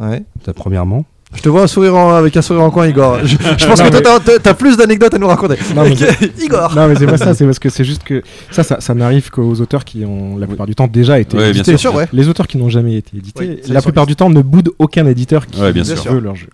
Ouais. 0.00 0.22
premièrement. 0.56 1.04
Je 1.32 1.42
te 1.42 1.48
vois 1.48 1.62
un 1.62 1.66
sourire 1.68 1.94
en- 1.94 2.12
avec 2.12 2.36
un 2.36 2.42
sourire 2.42 2.64
en 2.64 2.70
coin 2.72 2.88
Igor. 2.88 3.18
Je, 3.22 3.36
je 3.36 3.66
pense 3.66 3.78
Non, 3.80 3.88
que 3.88 3.98
toi 4.02 4.18
mais- 4.26 4.38
t'as- 4.40 4.52
plus 4.54 4.76
d'anecdotes 4.76 5.14
à 5.14 5.18
nous 5.18 5.28
raconter. 5.28 5.54
Non, 5.76 5.84
mais 5.84 5.92
Ok, 5.92 6.30
Igor. 6.42 6.74
Non, 6.74 6.88
mais 6.88 6.96
c'est 6.96 7.06
pas 7.06 7.18
ça, 7.18 7.34
c'est 7.34 7.44
parce 7.44 7.60
que 7.60 7.68
c'est 7.68 7.84
juste 7.84 8.02
que 8.02 8.22
ça, 8.50 8.64
ça, 8.64 8.80
ça 8.80 8.94
n'arrive 8.94 9.30
qu'aux 9.30 9.54
auteurs 9.60 9.84
qui 9.84 10.04
ont 10.04 10.36
la 10.38 10.48
plupart 10.48 10.66
du 10.66 10.74
temps 10.74 10.88
déjà 10.88 11.20
été 11.20 11.36
Ouais, 11.36 11.52
bien 11.52 11.60
édités. 11.62 11.76
sûr, 11.76 11.94
ouais. 11.94 12.08
Les 12.12 12.26
auteurs 12.28 12.48
qui 12.48 12.58
n'ont 12.58 12.68
jamais 12.68 12.96
été 12.96 13.16
édités, 13.16 13.60
la 13.68 13.80
plupart 13.80 14.06
du 14.06 14.16
temps 14.16 14.28
ne 14.28 14.42
boudent 14.42 14.72
aucun 14.80 15.06
éditeur 15.06 15.46
qui 15.46 15.60
Ouais, 15.60 15.72
bien 15.72 15.84
veut 15.84 15.94
sûr. 15.96 16.20
leur 16.20 16.34
jeu. 16.34 16.48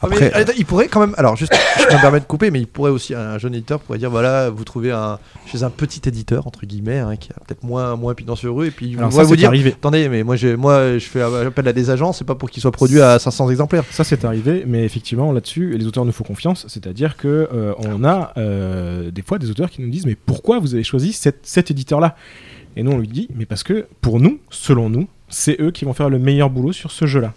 Ah, 0.00 0.06
mais, 0.08 0.30
il 0.56 0.64
pourrait 0.64 0.86
quand 0.86 1.00
même. 1.00 1.14
Alors, 1.18 1.34
juste, 1.36 1.52
je 1.78 1.94
me 1.96 2.00
permets 2.00 2.20
de 2.20 2.24
couper, 2.24 2.52
mais 2.52 2.60
il 2.60 2.66
pourrait 2.68 2.92
aussi, 2.92 3.14
un 3.14 3.36
jeune 3.38 3.54
éditeur 3.54 3.80
pourrait 3.80 3.98
dire 3.98 4.10
voilà, 4.10 4.48
vous 4.48 4.62
trouvez 4.62 4.92
un, 4.92 5.18
chez 5.46 5.64
un 5.64 5.70
petit 5.70 6.00
éditeur, 6.08 6.46
entre 6.46 6.64
guillemets, 6.66 6.98
hein, 7.00 7.16
qui 7.16 7.30
a 7.32 7.40
peut-être 7.44 7.64
moins, 7.64 7.96
moins 7.96 8.14
pignon 8.14 8.36
sur 8.36 8.62
et 8.64 8.70
puis 8.70 8.90
il 8.90 8.98
Alors 8.98 9.10
pourrait 9.10 9.24
ça, 9.24 9.28
vous 9.28 9.34
dire 9.36 9.48
arrivé. 9.48 9.70
attendez, 9.72 10.08
mais 10.08 10.22
moi, 10.22 10.36
j'ai- 10.36 10.54
moi 10.56 10.98
je 10.98 11.04
fais 11.04 11.20
appel 11.20 11.66
à 11.66 11.72
des 11.72 11.90
agents, 11.90 12.12
c'est 12.12 12.24
pas 12.24 12.36
pour 12.36 12.48
qu'ils 12.48 12.60
soient 12.62 12.70
produits 12.70 13.00
à 13.00 13.18
500 13.18 13.50
exemplaires. 13.50 13.82
Ça, 13.90 14.04
c'est 14.04 14.24
arrivé, 14.24 14.62
mais 14.66 14.84
effectivement, 14.84 15.32
là-dessus, 15.32 15.76
les 15.76 15.86
auteurs 15.86 16.04
nous 16.04 16.12
font 16.12 16.24
confiance, 16.24 16.64
c'est-à-dire 16.68 17.16
que 17.16 17.48
euh, 17.52 17.72
on 17.78 18.04
a 18.04 18.32
euh, 18.36 19.10
des 19.10 19.22
fois 19.22 19.38
des 19.38 19.50
auteurs 19.50 19.68
qui 19.70 19.82
nous 19.82 19.90
disent 19.90 20.06
mais 20.06 20.14
pourquoi 20.16 20.60
vous 20.60 20.74
avez 20.74 20.84
choisi 20.84 21.12
cette- 21.12 21.40
cet 21.42 21.70
éditeur-là? 21.72 22.14
Et 22.76 22.84
nous, 22.84 22.92
on 22.92 22.98
lui 22.98 23.08
dit 23.08 23.26
mais 23.34 23.46
parce 23.46 23.64
que 23.64 23.86
pour 24.00 24.20
nous, 24.20 24.38
selon 24.50 24.88
nous, 24.90 25.08
c'est 25.28 25.60
eux 25.60 25.72
qui 25.72 25.84
vont 25.84 25.92
faire 25.92 26.08
le 26.08 26.18
meilleur 26.20 26.50
boulot 26.50 26.72
sur 26.72 26.90
ce 26.92 27.06
jeu-là. 27.06 27.32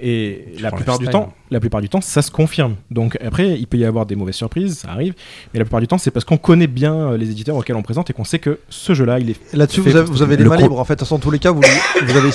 Et 0.00 0.54
la 0.60 0.70
plupart 0.70 0.98
du 0.98 1.06
temps, 1.06 1.32
la 1.50 1.60
plupart 1.60 1.80
du 1.80 1.88
temps, 1.88 2.00
ça 2.00 2.22
se 2.22 2.30
confirme. 2.30 2.76
Donc 2.90 3.18
après, 3.22 3.58
il 3.58 3.66
peut 3.66 3.76
y 3.76 3.84
avoir 3.84 4.06
des 4.06 4.16
mauvaises 4.16 4.36
surprises, 4.36 4.78
ça 4.78 4.90
arrive, 4.90 5.14
mais 5.52 5.58
la 5.58 5.64
plupart 5.64 5.80
du 5.80 5.88
temps, 5.88 5.98
c'est 5.98 6.10
parce 6.10 6.24
qu'on 6.24 6.38
connaît 6.38 6.66
bien 6.66 6.94
euh, 6.94 7.16
les 7.18 7.30
éditeurs 7.30 7.56
auxquels 7.56 7.76
on 7.76 7.82
présente 7.82 8.08
et 8.08 8.12
qu'on 8.12 8.24
sait 8.24 8.38
que 8.38 8.60
ce 8.70 8.94
jeu-là, 8.94 9.18
il 9.18 9.30
est 9.30 9.54
Là-dessus, 9.54 9.82
fait 9.82 9.90
vous 9.90 9.96
avez, 9.96 10.10
vous 10.10 10.22
avez 10.22 10.36
Le 10.36 10.44
les 10.44 10.48
mains 10.48 10.56
libres, 10.56 10.78
en 10.78 10.84
fait. 10.84 10.94
De 10.94 10.98
toute 11.00 11.06
façon, 11.06 11.16
dans 11.16 11.22
tous 11.22 11.30
les 11.30 11.38
cas, 11.38 11.50
vous, 11.50 11.60
vous 11.60 12.16
avez. 12.16 12.30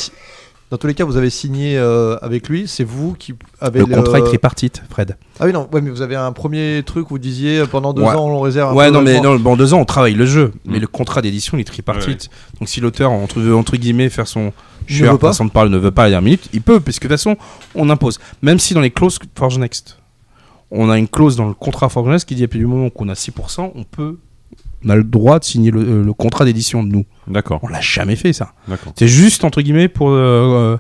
Dans 0.72 0.78
tous 0.78 0.88
les 0.88 0.96
cas, 0.96 1.06
vous 1.06 1.16
avez 1.16 1.30
signé 1.30 1.78
euh, 1.78 2.18
avec 2.24 2.50
lui. 2.50 2.68
C'est 2.68 2.84
vous 2.84 3.14
qui 3.14 3.36
avez 3.62 3.80
Le 3.80 3.86
contrat 3.86 4.18
est 4.20 4.24
tripartite, 4.24 4.82
Fred. 4.90 5.16
Ah 5.40 5.46
oui, 5.46 5.54
non, 5.54 5.70
ouais, 5.72 5.80
mais 5.80 5.92
vous 5.92 6.02
avez 6.02 6.16
un 6.16 6.32
premier 6.32 6.82
truc 6.84 7.12
où 7.12 7.14
vous 7.16 7.20
disiez 7.20 7.60
euh, 7.60 7.66
pendant 7.68 7.94
deux 7.94 8.02
Ouais. 8.02 8.10
ans 8.16 8.26
on 8.28 8.40
réserve. 8.40 8.72
un 8.72 8.76
Ouais, 8.76 8.90
non, 8.90 9.02
mais 9.04 9.22
non, 9.22 9.36
bon, 9.40 9.56
deux 9.56 9.74
ans, 9.76 9.80
on 9.80 9.86
travaille 9.86 10.16
le 10.16 10.26
jeu, 10.26 10.54
mais 10.66 10.78
Mm. 10.78 10.82
le 10.82 10.88
contrat 10.88 11.22
d'édition, 11.22 11.58
il 11.58 11.62
est 11.62 11.66
tripartite. 11.66 12.30
Donc, 12.60 12.68
si 12.68 12.82
l'auteur, 12.82 13.12
entre, 13.12 13.40
veut, 13.40 13.56
entre 13.56 13.78
guillemets, 13.78 14.10
faire 14.10 14.28
son 14.28 14.52
pas. 14.90 15.18
façon 15.20 15.46
de 15.46 15.52
parler, 15.52 15.70
ne 15.70 15.78
veut 15.78 15.92
pas 15.92 16.04
à 16.04 16.06
la 16.06 16.10
dernière 16.12 16.26
minute, 16.26 16.50
il 16.52 16.62
peut, 16.62 16.80
puisque 16.80 17.04
de 17.04 17.08
toute 17.10 17.18
façon, 17.18 17.38
on 17.76 17.90
impose. 17.92 18.20
Même 18.42 18.58
si 18.60 18.74
dans 18.74 18.82
les 18.82 18.92
clauses 18.92 19.20
Forge 19.38 19.60
Next, 19.60 19.98
on 20.72 20.90
a 20.90 20.98
une 20.98 21.08
clause 21.08 21.36
dans 21.36 21.48
le 21.48 21.54
contrat 21.54 21.90
Forge 21.90 22.10
Next 22.10 22.28
qui 22.28 22.34
dit 22.36 22.44
à 22.44 22.48
partir 22.48 22.62
du 22.62 22.66
moment 22.68 22.90
qu'on 22.90 23.08
a 23.10 23.14
6%, 23.14 23.72
on 23.76 23.84
peut. 23.84 24.18
On 24.86 24.90
a 24.90 24.96
le 24.96 25.04
droit 25.04 25.40
de 25.40 25.44
signer 25.44 25.72
le, 25.72 25.82
euh, 25.82 26.04
le 26.04 26.14
contrat 26.14 26.46
d'édition 26.46 26.84
de 26.84 26.90
nous. 26.90 27.06
D'accord. 27.28 27.60
On 27.64 27.68
l'a 27.68 27.82
jamais 27.82 28.16
fait, 28.16 28.34
ça. 28.34 28.54
D'accord. 28.68 28.94
C'est 28.96 29.08
juste, 29.08 29.44
entre 29.44 29.62
guillemets, 29.62 29.88
pour. 29.88 30.10
euh, 30.10 30.16
euh, 30.16 30.78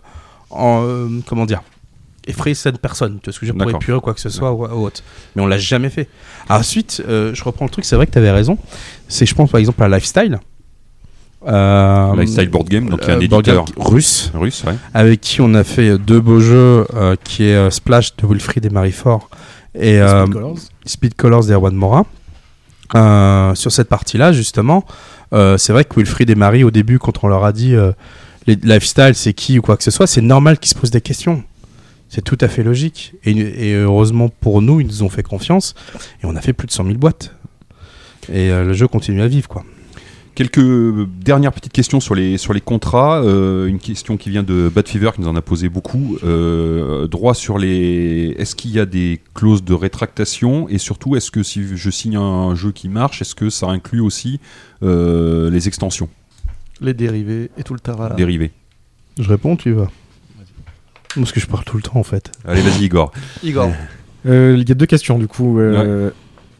en, 0.51 0.84
euh, 0.85 1.08
comment 1.27 1.45
dire 1.45 1.61
effrayer 2.27 2.56
cette 2.56 2.80
personne, 2.80 3.19
tu 3.22 3.25
vois 3.25 3.34
ce 3.34 3.40
que 3.40 3.45
je 3.45 3.51
veux 3.51 3.58
dire, 3.58 3.64
pour 3.66 3.72
D'accord. 3.72 3.82
épurer 3.84 4.00
quoi 4.01 4.14
que 4.16 4.19
ce 4.19 4.30
soit 4.30 4.51
ou, 4.51 4.66
ou 4.66 4.85
autre. 4.85 5.01
Mais 5.35 5.43
on 5.43 5.45
l'a 5.48 5.59
jamais 5.59 5.90
fait. 5.90 6.08
Ensuite, 6.50 7.03
euh, 7.08 7.35
je 7.35 7.43
reprends 7.43 7.66
le 7.66 7.69
truc, 7.69 7.85
c'est 7.85 7.95
vrai 7.95 8.08
que 8.08 8.11
tu 8.11 8.17
avais 8.17 8.32
raison. 8.32 8.58
C'est, 9.08 9.27
je 9.27 9.35
pense, 9.35 9.51
par 9.51 9.59
exemple, 9.59 9.84
à 9.84 9.88
Lifestyle. 9.90 10.40
Euh, 11.45 12.16
Lifestyle 12.16 12.50
Board 12.50 12.67
Game, 12.67 12.90
donc 12.90 13.01
il 13.03 13.09
y 13.09 13.11
a 13.11 13.16
un 13.16 13.19
éditeur 13.19 13.42
game 13.43 13.66
russe, 13.77 14.32
russe, 14.34 14.64
ouais. 14.66 14.74
avec 14.95 15.22
qui 15.22 15.42
on 15.42 15.53
a 15.53 15.64
fait 15.64 16.00
deux 16.00 16.19
beaux 16.19 16.40
jeux, 16.40 16.88
euh, 16.95 17.16
qui 17.24 17.43
est 17.43 17.69
Splash 17.69 18.16
de 18.17 18.25
Wilfried 18.25 18.66
et 18.66 18.69
Marie-Fort 18.72 19.30
et 19.75 20.00
euh, 20.01 20.24
Speed 20.24 20.34
Colors. 20.34 20.58
Speed 20.85 21.14
Colors 21.16 21.45
d'Erwan 21.45 21.75
Morin. 21.75 22.06
Euh, 22.94 23.56
sur 23.56 23.72
cette 23.72 23.90
partie-là, 23.90 24.32
justement, 24.32 24.86
euh, 25.34 25.58
c'est 25.58 25.74
vrai 25.74 25.86
que 25.86 25.96
Wilfried 25.96 26.30
et 26.30 26.36
Marie, 26.36 26.64
au 26.64 26.72
début, 26.72 27.00
quand 27.00 27.24
on 27.24 27.28
leur 27.28 27.44
a 27.44 27.52
dit 27.52 27.76
euh, 27.76 27.92
les 28.46 28.56
lifestyle, 28.56 29.16
c'est 29.16 29.34
qui 29.34 29.58
ou 29.58 29.62
quoi 29.62 29.76
que 29.76 29.84
ce 29.84 29.92
soit, 29.92 30.08
c'est 30.08 30.22
normal 30.22 30.60
qu'ils 30.60 30.70
se 30.70 30.76
posent 30.76 30.92
des 30.92 31.02
questions. 31.02 31.44
C'est 32.10 32.22
tout 32.22 32.38
à 32.42 32.48
fait 32.48 32.64
logique. 32.64 33.14
Et, 33.24 33.32
et 33.32 33.74
heureusement 33.74 34.30
pour 34.30 34.62
nous, 34.62 34.80
ils 34.80 34.88
nous 34.88 35.04
ont 35.04 35.10
fait 35.10 35.24
confiance. 35.24 35.74
Et 36.22 36.26
on 36.26 36.36
a 36.36 36.42
fait 36.42 36.54
plus 36.54 36.68
de 36.68 36.72
100 36.72 36.86
000 36.86 36.98
boîtes. 36.98 37.34
Et 38.30 38.52
euh, 38.52 38.64
le 38.64 38.74
jeu 38.74 38.88
continue 38.88 39.22
à 39.22 39.28
vivre, 39.28 39.48
quoi. 39.48 39.64
Quelques 40.36 41.08
dernières 41.24 41.54
petites 41.54 41.72
questions 41.72 42.02
sur 42.02 42.14
les, 42.14 42.38
sur 42.38 42.52
les 42.52 42.60
contrats. 42.60 43.22
Euh, 43.24 43.68
une 43.68 43.80
question 43.80 44.18
qui 44.18 44.30
vient 44.30 44.44
de 44.44 44.70
Bad 44.74 44.86
Fever 44.88 45.12
qui 45.16 45.22
nous 45.22 45.30
en 45.30 45.36
a 45.38 45.42
posé 45.42 45.70
beaucoup. 45.70 46.18
Euh, 46.26 47.08
droit 47.08 47.34
sur 47.34 47.58
les. 47.58 48.36
Est-ce 48.38 48.54
qu'il 48.54 48.72
y 48.72 48.80
a 48.80 48.86
des 48.86 49.22
clauses 49.34 49.64
de 49.64 49.74
rétractation? 49.74 50.68
Et 50.68 50.78
surtout, 50.78 51.16
est-ce 51.16 51.32
que 51.32 51.42
si 51.42 51.78
je 51.78 51.90
signe 51.90 52.18
un 52.18 52.54
jeu 52.54 52.74
qui 52.74 52.90
marche, 52.90 53.22
est-ce 53.22 53.34
que 53.34 53.50
ça 53.50 53.68
inclut 53.68 54.02
aussi 54.02 54.42
euh, 54.84 55.50
les 55.50 55.70
extensions? 55.70 56.10
Les 56.82 56.94
dérivés 56.94 57.50
et 57.58 57.64
tout 57.64 57.74
le 57.74 57.80
tarara. 57.80 58.16
dérivées 58.16 58.52
Je 59.18 59.30
réponds, 59.30 59.56
tu 59.56 59.72
vas. 59.72 59.90
Parce 61.16 61.32
que 61.32 61.40
je 61.40 61.48
parle 61.48 61.64
tout 61.64 61.78
le 61.78 61.84
temps, 61.84 61.96
en 61.96 62.04
fait. 62.04 62.30
Allez, 62.46 62.60
vas-y, 62.60 62.84
Igor. 62.84 63.14
Igor. 63.42 63.72
Euh, 64.26 64.58
Il 64.60 64.68
y 64.68 64.72
a 64.74 64.76
deux 64.76 64.86
questions 64.86 65.18
du 65.18 65.28
coup. 65.28 65.60
euh, 65.60 66.12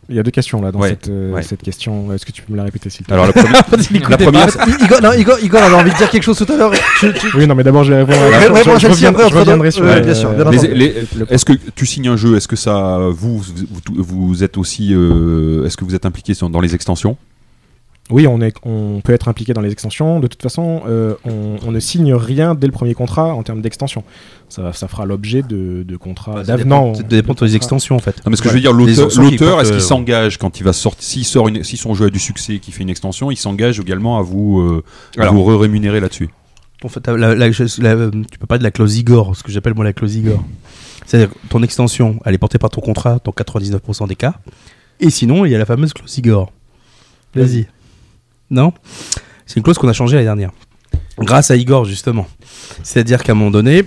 Il 0.08 0.16
y 0.16 0.19
a 0.19 0.24
deux 0.24 0.30
questions 0.32 0.61
là 0.61 0.72
dans 0.72 0.80
Ouais, 0.80 0.90
cette, 0.90 1.09
euh, 1.09 1.32
ouais. 1.32 1.42
cette 1.42 1.64
question. 1.64 2.14
Est-ce 2.14 2.25
que 2.27 2.32
tu 2.32 2.43
peux 2.43 2.51
me 2.53 2.58
la 2.58 2.64
répéter 2.66 2.90
s'il 2.92 3.01
te 3.01 3.06
plaît 3.06 3.16
Alors, 3.16 3.25
la 3.35 3.64
première, 3.64 4.09
la 4.09 4.17
première 4.17 4.48
Igor, 4.84 5.01
non, 5.01 5.14
Igor, 5.14 5.40
Igor 5.42 5.64
avait 5.64 5.75
envie 5.75 5.92
de 5.92 5.95
dire 5.98 6.09
quelque 6.11 6.22
chose 6.24 6.38
tout 6.38 6.51
à 6.53 6.56
l'heure. 6.56 6.72
Tu- 7.00 7.11
Oui, 7.35 7.48
non, 7.48 7.56
mais 7.56 7.64
d'abord 7.64 7.84
je 7.84 7.92
vais 7.93 8.03
répondre. 8.03 8.17
à 8.19 8.30
la 8.30 8.30
Ouais, 8.30 8.34
question. 8.38 8.53
ouais, 8.53 8.61
Je- 8.64 8.69
moi, 8.69 8.75
je 8.77 8.82
celle-ci, 8.82 9.06
reviens- 9.08 9.09
après, 9.19 9.30
je 9.30 9.35
reviendrai 9.40 9.72
sur. 9.72 9.84
Ouais, 9.84 9.92
euh, 9.98 10.01
bien 10.01 10.14
sûr, 10.14 10.32
Est-ce 11.30 11.45
que 11.45 11.53
tu 11.75 11.85
signes 11.85 12.08
un 12.09 12.17
jeu? 12.17 12.35
Est-ce 12.38 12.48
que 12.48 12.56
ça, 12.56 13.00
vous, 13.11 13.40
vous, 13.95 14.27
vous 14.27 14.43
êtes 14.43 14.58
aussi, 14.58 14.93
euh, 14.93 15.66
est-ce 15.66 15.75
que 15.77 15.85
vous 15.85 15.95
êtes 15.95 16.06
impliqué 16.06 16.34
dans 16.51 16.61
les 16.61 16.75
extensions? 16.75 17.17
Oui, 18.11 18.27
on, 18.27 18.40
est, 18.40 18.53
on 18.64 19.01
peut 19.03 19.14
être 19.14 19.27
impliqué 19.30 19.53
dans 19.53 19.61
les 19.61 19.72
extensions. 19.72 20.19
De 20.19 20.27
toute 20.27 20.42
façon, 20.43 20.84
euh, 20.88 21.16
on, 21.25 21.56
on 21.66 21.72
ne 21.72 21.80
signe 21.80 22.14
rien 22.14 22.53
dès 22.53 22.67
le 22.67 22.72
premier 22.72 22.93
contrat 22.93 23.34
en 23.34 23.42
termes 23.42 23.61
d'extension. 23.61 24.03
Ça, 24.48 24.74
ça 24.74 24.88
fera 24.88 25.06
l'objet 25.08 25.42
de, 25.42 25.82
de 25.82 25.98
contrats 25.98 26.43
d'avenant. 26.43 26.93
Ça 26.93 27.01
dépend 27.01 27.34
de 27.34 27.43
les 27.45 27.56
extensions, 27.56 27.95
en 27.95 28.00
fait. 28.00 28.17
Non, 28.24 28.30
mais 28.30 28.35
ce 28.35 28.43
que 28.43 28.48
Ouais. 28.50 28.51
je 28.51 28.56
veux 28.58 28.61
dire, 28.61 28.74
l'auteur, 28.74 29.59
est-ce 29.59 29.69
qu'il 29.72 29.80
euh, 29.80 29.84
s'engage 29.84 30.38
quand 30.38 30.59
il 30.59 30.64
va 30.64 30.72
sortir, 30.74 31.03
s'il 31.03 31.25
sort 31.25 31.48
une, 31.48 31.64
si 31.64 31.77
son 31.77 31.95
jeu 31.95 32.06
a 32.06 32.09
du 32.11 32.19
succès, 32.19 32.53
et 32.56 32.59
qu'il 32.59 32.75
fait 32.75 32.84
une 32.84 32.92
extension, 32.92 33.32
il 33.32 33.38
s'engage 33.38 33.80
également 33.80 34.19
à 34.19 34.22
vous, 34.22 34.59
euh, 34.59 34.84
à 35.17 35.22
Alors. 35.24 35.34
vous 35.34 35.43
rémunérer 35.58 36.00
là-dessus. 36.00 36.30
En 36.84 36.90
fait, 36.90 37.08
la- 37.08 37.34
la- 37.34 37.50
tu 37.50 38.38
peux 38.40 38.45
pas 38.48 38.59
de 38.59 38.64
la 38.64 38.69
clause 38.69 38.98
Igor, 38.98 39.35
ce 39.35 39.42
que 39.42 39.51
j'appelle 39.51 39.74
moi 39.74 39.84
la 39.84 39.93
clause 39.93 40.16
Igor. 40.16 40.43
C'est-à-dire 41.08 41.32
que 41.32 41.38
ton 41.50 41.64
extension, 41.64 42.19
elle 42.24 42.35
est 42.35 42.38
portée 42.38 42.59
par 42.59 42.69
ton 42.69 42.82
contrat 42.82 43.17
dans 43.24 43.32
99% 43.32 44.08
des 44.08 44.16
cas. 44.16 44.35
Et 45.00 45.09
sinon, 45.09 45.45
il 45.45 45.51
y 45.51 45.56
a 45.56 45.58
la 45.58 45.66
fameuse 45.66 45.93
clause 45.93 46.16
Igor. 46.19 46.51
Vas-y. 47.34 47.66
Non 48.56 48.72
C'est 49.45 49.58
une 49.58 49.64
clause 49.64 49.77
qu'on 49.77 49.88
a 49.90 49.93
changée 49.93 50.16
l'année 50.16 50.25
dernière. 50.27 50.51
Grâce 51.19 51.51
à 51.51 51.56
Igor, 51.58 51.84
justement. 51.85 52.25
C'est-à-dire 52.84 53.22
qu'à 53.22 53.34
un 53.34 53.35
moment 53.35 53.51
donné, 53.51 53.84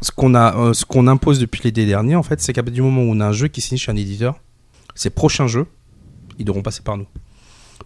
ce 0.00 0.10
qu'on 0.12 0.34
a, 0.34 0.56
euh, 0.56 0.72
ce 0.72 0.84
qu'on 0.84 1.06
impose 1.08 1.38
depuis 1.40 1.60
l'été 1.64 1.84
dernier, 1.84 2.14
en 2.16 2.22
fait, 2.22 2.40
c'est 2.40 2.52
qu'à 2.52 2.62
partir 2.62 2.82
du 2.84 2.88
moment 2.88 3.02
où 3.02 3.12
on 3.14 3.20
a 3.20 3.26
un 3.26 3.32
jeu 3.32 3.48
qui 3.48 3.60
signe 3.60 3.78
chez 3.78 3.90
un 3.90 3.96
éditeur, 3.96 4.36
ces 4.94 5.10
prochains 5.10 5.46
jeux, 5.48 5.66
ils 6.38 6.44
devront 6.44 6.62
passer 6.62 6.82
par 6.82 6.96
nous. 6.96 7.06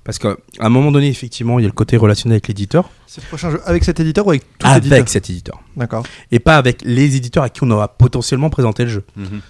Parce 0.04 0.18
qu'à 0.18 0.36
un 0.60 0.68
moment 0.68 0.92
donné, 0.92 1.08
effectivement, 1.08 1.58
il 1.58 1.62
y 1.62 1.64
a 1.64 1.68
le 1.68 1.72
côté 1.74 1.96
relationnel 1.96 2.34
avec 2.36 2.48
l'éditeur. 2.48 2.90
C'est 3.06 3.22
le 3.22 3.26
prochain 3.28 3.50
jeu 3.50 3.60
avec 3.64 3.82
cet 3.82 3.98
éditeur 3.98 4.26
ou 4.26 4.30
avec 4.30 4.42
tout 4.58 4.66
Avec 4.66 4.84
éditeur 4.84 5.08
cet 5.08 5.30
éditeur. 5.30 5.60
D'accord. 5.76 6.04
Et 6.30 6.38
pas 6.38 6.58
avec 6.58 6.82
les 6.84 7.16
éditeurs 7.16 7.42
à 7.42 7.48
qui 7.48 7.60
on 7.64 7.70
aura 7.70 7.88
potentiellement 7.88 8.50
présenté 8.50 8.84
le 8.84 8.90
jeu. 8.90 9.04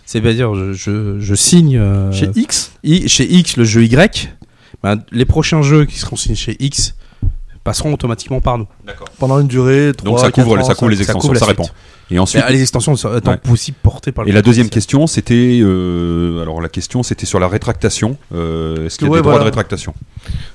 C'est-à-dire, 0.06 0.54
je, 0.54 0.72
je, 0.72 1.18
je 1.20 1.34
signe. 1.34 1.76
euh, 1.76 2.10
Chez 2.12 2.30
X? 2.36 2.72
I- 2.84 3.08
chez 3.08 3.30
X 3.30 3.56
le 3.56 3.64
jeu 3.64 3.84
Y. 3.84 4.30
ben, 4.82 5.02
les 5.10 5.24
prochains 5.24 5.62
jeux 5.62 5.84
qui 5.84 5.98
seront 5.98 6.16
signés 6.16 6.34
chez 6.36 6.56
X 6.60 6.94
passeront 7.64 7.92
automatiquement 7.92 8.40
par 8.40 8.58
nous. 8.58 8.68
Pendant 9.18 9.40
une 9.40 9.48
durée. 9.48 9.92
Donc 9.92 10.16
3, 10.16 10.20
ça 10.20 10.30
couvre, 10.30 10.54
4 10.56 10.60
ans, 10.60 10.64
ça 10.68 10.74
couvre 10.74 10.90
les 10.90 10.96
ça 10.96 11.02
extensions, 11.02 11.28
couvre 11.28 11.38
ça 11.38 11.46
suite. 11.46 11.58
répond. 11.58 11.72
Et 12.10 12.18
ensuite, 12.20 12.44
Mais, 12.46 12.52
les 12.52 12.62
extensions 12.62 12.94
étant 12.94 13.32
Ouais. 13.32 13.36
possibles 13.38 13.76
portées 13.82 14.12
par 14.12 14.24
le 14.24 14.30
et 14.30 14.32
la 14.32 14.40
deuxième 14.42 14.68
question, 14.68 15.08
c'était, 15.08 15.58
euh, 15.62 16.40
alors 16.40 16.60
la 16.60 16.68
question, 16.68 17.02
c'était 17.02 17.26
sur 17.26 17.40
la 17.40 17.48
rétractation. 17.48 18.16
Euh, 18.32 18.86
est-ce 18.86 18.96
qu'il 18.98 19.06
y 19.06 19.10
a 19.10 19.12
Ouais, 19.12 19.18
des 19.18 19.22
droits 19.24 19.38
de 19.40 19.44
rétractation? 19.44 19.92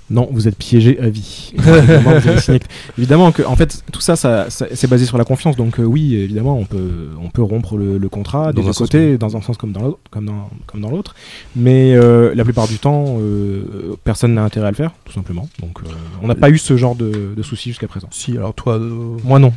Non, 0.10 0.30
vous 0.32 0.48
êtes 0.48 0.58
piégé 0.58 0.98
à 1.00 1.10
vie. 1.10 1.54
évidemment, 2.98 3.32
que, 3.32 3.44
en 3.44 3.56
fait, 3.56 3.84
tout 3.92 4.02
ça, 4.02 4.16
ça, 4.16 4.50
ça- 4.50 4.68
c'est 4.74 4.88
basé 4.90 5.06
sur 5.06 5.18
la 5.18 5.24
confiance. 5.26 5.56
Donc 5.56 5.80
euh, 5.80 5.84
oui, 5.84 6.16
évidemment, 6.16 6.58
on 6.58 6.66
peut, 6.66 7.10
on 7.22 7.30
peut 7.30 7.42
rompre 7.44 7.78
le, 7.78 7.98
le 7.98 8.10
contrat 8.10 8.54
des 8.54 8.62
deux 8.62 8.68
sens 8.68 8.78
côtés, 8.78 9.18
dans 9.18 9.36
un 9.38 9.42
sens 9.42 9.58
comme 9.58 9.72
dans 9.72 9.82
l'autre, 9.82 10.00
comme 10.10 10.26
dans, 10.26 10.50
comme 10.68 10.82
dans 10.82 10.90
l'autre. 10.90 11.16
Mais 11.56 11.94
euh, 11.96 12.34
la 12.36 12.44
plupart 12.44 12.68
du 12.68 12.78
temps, 12.80 13.18
euh, 13.20 13.96
personne 14.04 14.34
n'a 14.34 14.44
intérêt 14.44 14.68
à 14.68 14.72
le 14.72 14.76
faire, 14.78 14.92
tout 15.06 15.14
simplement. 15.14 15.48
Donc, 15.60 15.80
euh, 15.84 15.90
on 16.22 16.28
n'a 16.28 16.36
pas 16.36 16.50
eu 16.50 16.58
ce 16.58 16.76
genre 16.78 16.96
de, 16.96 17.34
de 17.36 17.44
soucis 17.44 17.70
jusqu'à 17.70 17.88
présent. 17.88 18.08
Si, 18.12 18.38
alors 18.38 18.54
toi. 18.54 18.76
euh, 18.78 19.18
Moi 19.24 19.40
non. 19.40 19.54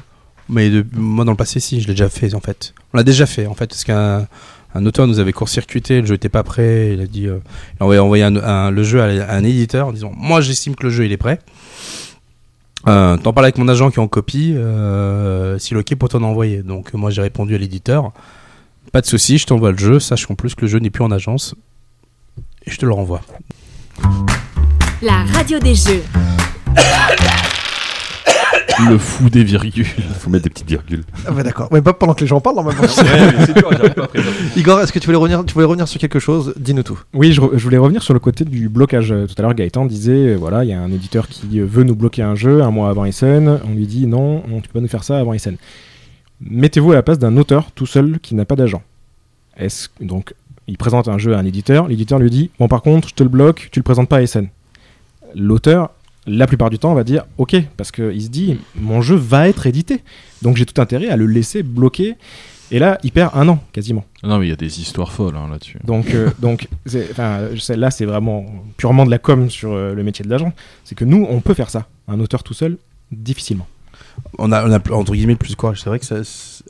Mais 0.49 0.69
de- 0.71 0.85
moi, 0.93 1.25
dans 1.25 1.33
le 1.33 1.37
passé, 1.37 1.59
si, 1.61 1.81
je 1.81 1.87
l'ai 1.89 1.95
déjà 1.95 2.09
fait, 2.09 2.35
en 2.35 2.41
fait. 2.41 2.75
On 2.93 2.97
l'a 2.99 3.03
déjà 3.03 3.27
fait, 3.27 3.47
en 3.47 3.55
fait, 3.55 3.67
parce 3.69 3.85
qu'un 3.85 4.27
un 4.77 4.87
auteur 4.87 5.07
nous 5.07 5.21
avait 5.21 5.33
court-circuité, 5.33 6.01
le 6.01 6.07
jeu 6.07 6.15
était 6.15 6.29
pas 6.29 6.43
prêt, 6.43 6.95
il 6.95 7.01
a 7.01 7.07
dit. 7.07 7.27
euh, 7.29 7.39
il 7.79 7.83
a 7.83 7.85
envoyé, 7.85 8.01
envoyé 8.01 8.25
un- 8.25 8.37
un- 8.37 8.71
le 8.73 8.83
jeu 8.83 9.01
à, 9.01 9.05
à 9.31 9.37
un 9.37 9.45
éditeur 9.45 9.87
en 9.89 9.93
disant 9.93 10.13
Moi, 10.17 10.41
j'estime 10.41 10.75
que 10.75 10.83
le 10.85 10.91
jeu, 10.91 11.05
il 11.07 11.13
est 11.13 11.17
prêt. 11.17 11.39
Euh, 12.87 13.17
T'en 13.17 13.33
parles 13.33 13.47
avec 13.47 13.57
mon 13.57 13.69
agent 13.69 13.91
qui 13.91 13.97
est 13.99 14.03
en 14.03 14.09
copie, 14.09 14.53
euh, 14.57 15.59
s'il 15.59 15.77
est 15.77 15.81
OK 15.81 15.95
pour 15.95 16.09
t'en 16.11 16.23
envoyer. 16.23 16.63
Donc, 16.63 16.93
moi, 16.93 17.11
j'ai 17.11 17.23
répondu 17.23 17.55
à 17.55 17.59
l'éditeur 17.59 18.13
Pas 18.93 19.01
de 19.01 19.07
souci, 19.07 19.39
je 19.39 19.47
t'envoie 19.47 19.71
le 19.73 19.79
jeu, 19.79 19.99
sache 20.01 20.27
qu'en 20.27 20.35
plus 20.35 20.55
que 20.55 20.63
le 20.63 20.67
jeu 20.67 20.79
n'est 20.81 20.91
plus 20.91 21.03
en 21.05 21.11
agence, 21.11 21.55
et 22.67 22.71
je 22.71 22.77
te 22.77 22.85
le 22.85 22.93
renvoie. 22.93 23.23
La 25.03 25.25
radio 25.33 25.59
des 25.61 25.75
jeux. 25.75 26.03
Le 28.89 28.99
fou 28.99 29.31
des 29.31 29.45
virgules. 29.45 29.87
Il 29.99 30.03
faut 30.19 30.31
mettre 30.31 30.45
des 30.45 30.51
petites 30.51 30.69
virgules. 30.69 31.05
Ah 31.27 31.31
bah 31.31 31.43
d'accord. 31.43 31.71
Ouais, 31.73 31.81
pas 31.81 31.93
pendant 31.93 32.15
que 32.15 32.21
les 32.21 32.27
gens 32.27 32.41
parlent 32.41 32.57
normalement. 32.57 32.83
c'est 32.89 33.55
dur, 33.55 33.69
j'arrive 33.71 33.95
pas 33.95 34.05
après. 34.05 34.21
Igor, 34.57 34.81
est-ce 34.81 34.93
que 34.93 34.99
tu 34.99 35.07
voulais 35.07 35.19
revenir, 35.19 35.45
tu 35.45 35.55
voulais 35.55 35.67
revenir 35.67 35.87
sur 35.87 36.01
quelque 36.01 36.19
chose? 36.19 36.55
Dis-nous 36.59 36.83
tout. 36.83 36.99
Oui, 37.13 37.33
je, 37.33 37.41
voulais 37.41 37.79
revenir 37.79 38.03
sur 38.03 38.15
le 38.15 38.21
côté 38.21 38.45
du 38.45 38.69
blocage. 38.69 39.13
Euh, 39.13 39.27
Tout 39.27 39.35
à 39.39 39.43
l'heure, 39.43 39.55
Gaëtan 39.55 39.87
disait, 39.87 40.13
euh, 40.33 40.37
voilà, 40.37 40.65
il 40.65 40.71
y 40.71 40.73
a 40.73 40.81
un 40.81 40.91
éditeur 40.91 41.29
qui 41.29 41.61
euh, 41.61 41.65
veut 41.67 41.85
nous 41.85 41.95
bloquer 41.95 42.23
un 42.23 42.35
jeu 42.35 42.63
un 42.63 42.71
mois 42.71 42.89
avant 42.91 43.05
Essen. 43.05 43.61
On 43.65 43.75
lui 43.75 43.87
dit, 43.87 44.07
non, 44.07 44.43
on- 44.51 44.61
tu 44.61 44.69
peux 44.69 44.79
pas 44.79 44.81
nous 44.81 44.89
faire 44.89 45.05
ça 45.05 45.19
avant 45.19 45.33
Essen. 45.35 45.57
Mettez-vous 46.41 46.93
à 46.93 46.95
la 46.97 47.03
place 47.03 47.19
d'un 47.19 47.37
auteur 47.37 47.71
tout 47.75 47.87
seul 47.87 48.19
qui 48.21 48.35
n'a 48.35 48.45
pas 48.45 48.57
d'agent. 48.57 48.83
Est-ce 49.57 49.89
donc 50.01 50.35
il 50.67 50.79
présente 50.79 51.09
un 51.09 51.19
jeu 51.19 51.35
à 51.35 51.39
un 51.39 51.45
éditeur, 51.45 51.89
l'éditeur 51.89 52.19
lui 52.19 52.31
dit, 52.31 52.51
bon 52.59 52.69
par 52.69 52.81
contre, 52.83 53.09
je 53.09 53.15
te 53.15 53.23
le 53.23 53.29
bloque, 53.29 53.69
tu 53.71 53.79
le 53.81 53.85
présentes 53.85 54.09
pas 54.09 54.17
à 54.17 54.23
Essen. 54.23 54.49
L'auteur, 55.35 55.91
la 56.27 56.47
plupart 56.47 56.71
du 56.71 56.79
temps, 56.79 56.95
va 56.95 57.05
dire, 57.05 57.25
ok, 57.39 57.57
parce 57.77 57.91
qu'il 57.93 58.23
se 58.23 58.29
dit, 58.29 58.59
mon 58.77 59.03
jeu 59.03 59.15
va 59.17 59.49
être 59.49 59.67
édité, 59.67 60.03
donc 60.43 60.57
j'ai 60.57 60.67
tout 60.67 60.81
intérêt 60.81 61.09
à 61.09 61.17
le 61.17 61.27
laisser 61.27 61.63
bloquer. 61.63 62.15
Et 62.71 62.79
là, 62.79 62.99
il 63.05 63.13
perd 63.13 63.31
un 63.35 63.47
an 63.49 63.63
quasiment. 63.73 64.05
Non, 64.23 64.39
mais 64.39 64.47
il 64.47 64.49
y 64.49 64.53
a 64.53 64.57
des 64.57 64.81
histoires 64.81 65.13
folles 65.13 65.37
hein, 65.37 65.49
là-dessus. 65.51 65.79
Donc, 65.85 66.15
euh, 66.15 66.31
donc 66.39 66.67
là, 67.69 67.91
c'est 67.91 68.05
vraiment 68.07 68.47
purement 68.79 69.05
de 69.05 69.11
la 69.11 69.19
com 69.19 69.51
sur 69.51 69.73
euh, 69.73 69.95
le 69.95 70.03
métier 70.03 70.25
de 70.25 70.31
l'agent. 70.31 70.53
C'est 70.85 70.95
que 70.95 71.05
nous, 71.05 71.27
on 71.29 71.41
peut 71.41 71.55
faire 71.55 71.69
ça. 71.71 71.87
Un 72.09 72.19
auteur 72.21 72.43
tout 72.43 72.55
seul, 72.55 72.79
difficilement. 73.13 73.67
on 74.39 74.51
a, 74.51 74.67
on 74.67 74.73
a 74.73 74.93
entre 74.93 75.13
guillemets 75.15 75.35
le 75.35 75.39
plus 75.39 75.51
de 75.51 75.57
courage. 75.57 75.83
C'est 75.83 75.91
vrai 75.91 75.99
que 75.99 76.07
ça, 76.07 76.17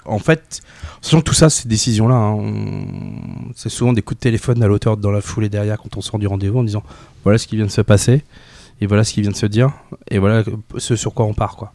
en 0.05 0.18
fait, 0.18 0.60
sachant 1.00 1.20
que 1.20 1.24
tout 1.26 1.33
ça, 1.34 1.49
ces 1.49 1.68
décisions-là, 1.68 2.15
hein, 2.16 2.33
on- 2.33 3.52
c'est 3.55 3.68
souvent 3.70 3.92
des 3.92 4.02
coups 4.02 4.18
de 4.18 4.23
téléphone 4.23 4.62
à 4.65 4.66
l'auteur 4.66 4.97
dans 4.97 5.12
la 5.12 5.20
foulée 5.20 5.49
derrière 5.49 5.78
quand 5.78 5.97
on 5.97 6.00
sort 6.00 6.18
du 6.18 6.26
rendez-vous 6.26 6.58
en 6.58 6.65
disant 6.65 6.83
voilà 7.23 7.39
ce 7.39 7.47
qui 7.47 7.55
vient 7.57 7.66
de 7.66 7.70
se 7.70 7.81
passer 7.83 8.24
et 8.81 8.86
voilà 8.86 9.05
ce 9.05 9.12
qui 9.12 9.20
vient 9.23 9.31
de 9.31 9.36
se 9.36 9.47
dire 9.47 9.70
et 10.11 10.19
voilà 10.19 10.43
ce 10.78 10.97
sur 10.97 11.15
quoi 11.15 11.27
on 11.27 11.35
part 11.35 11.57
quoi. 11.57 11.73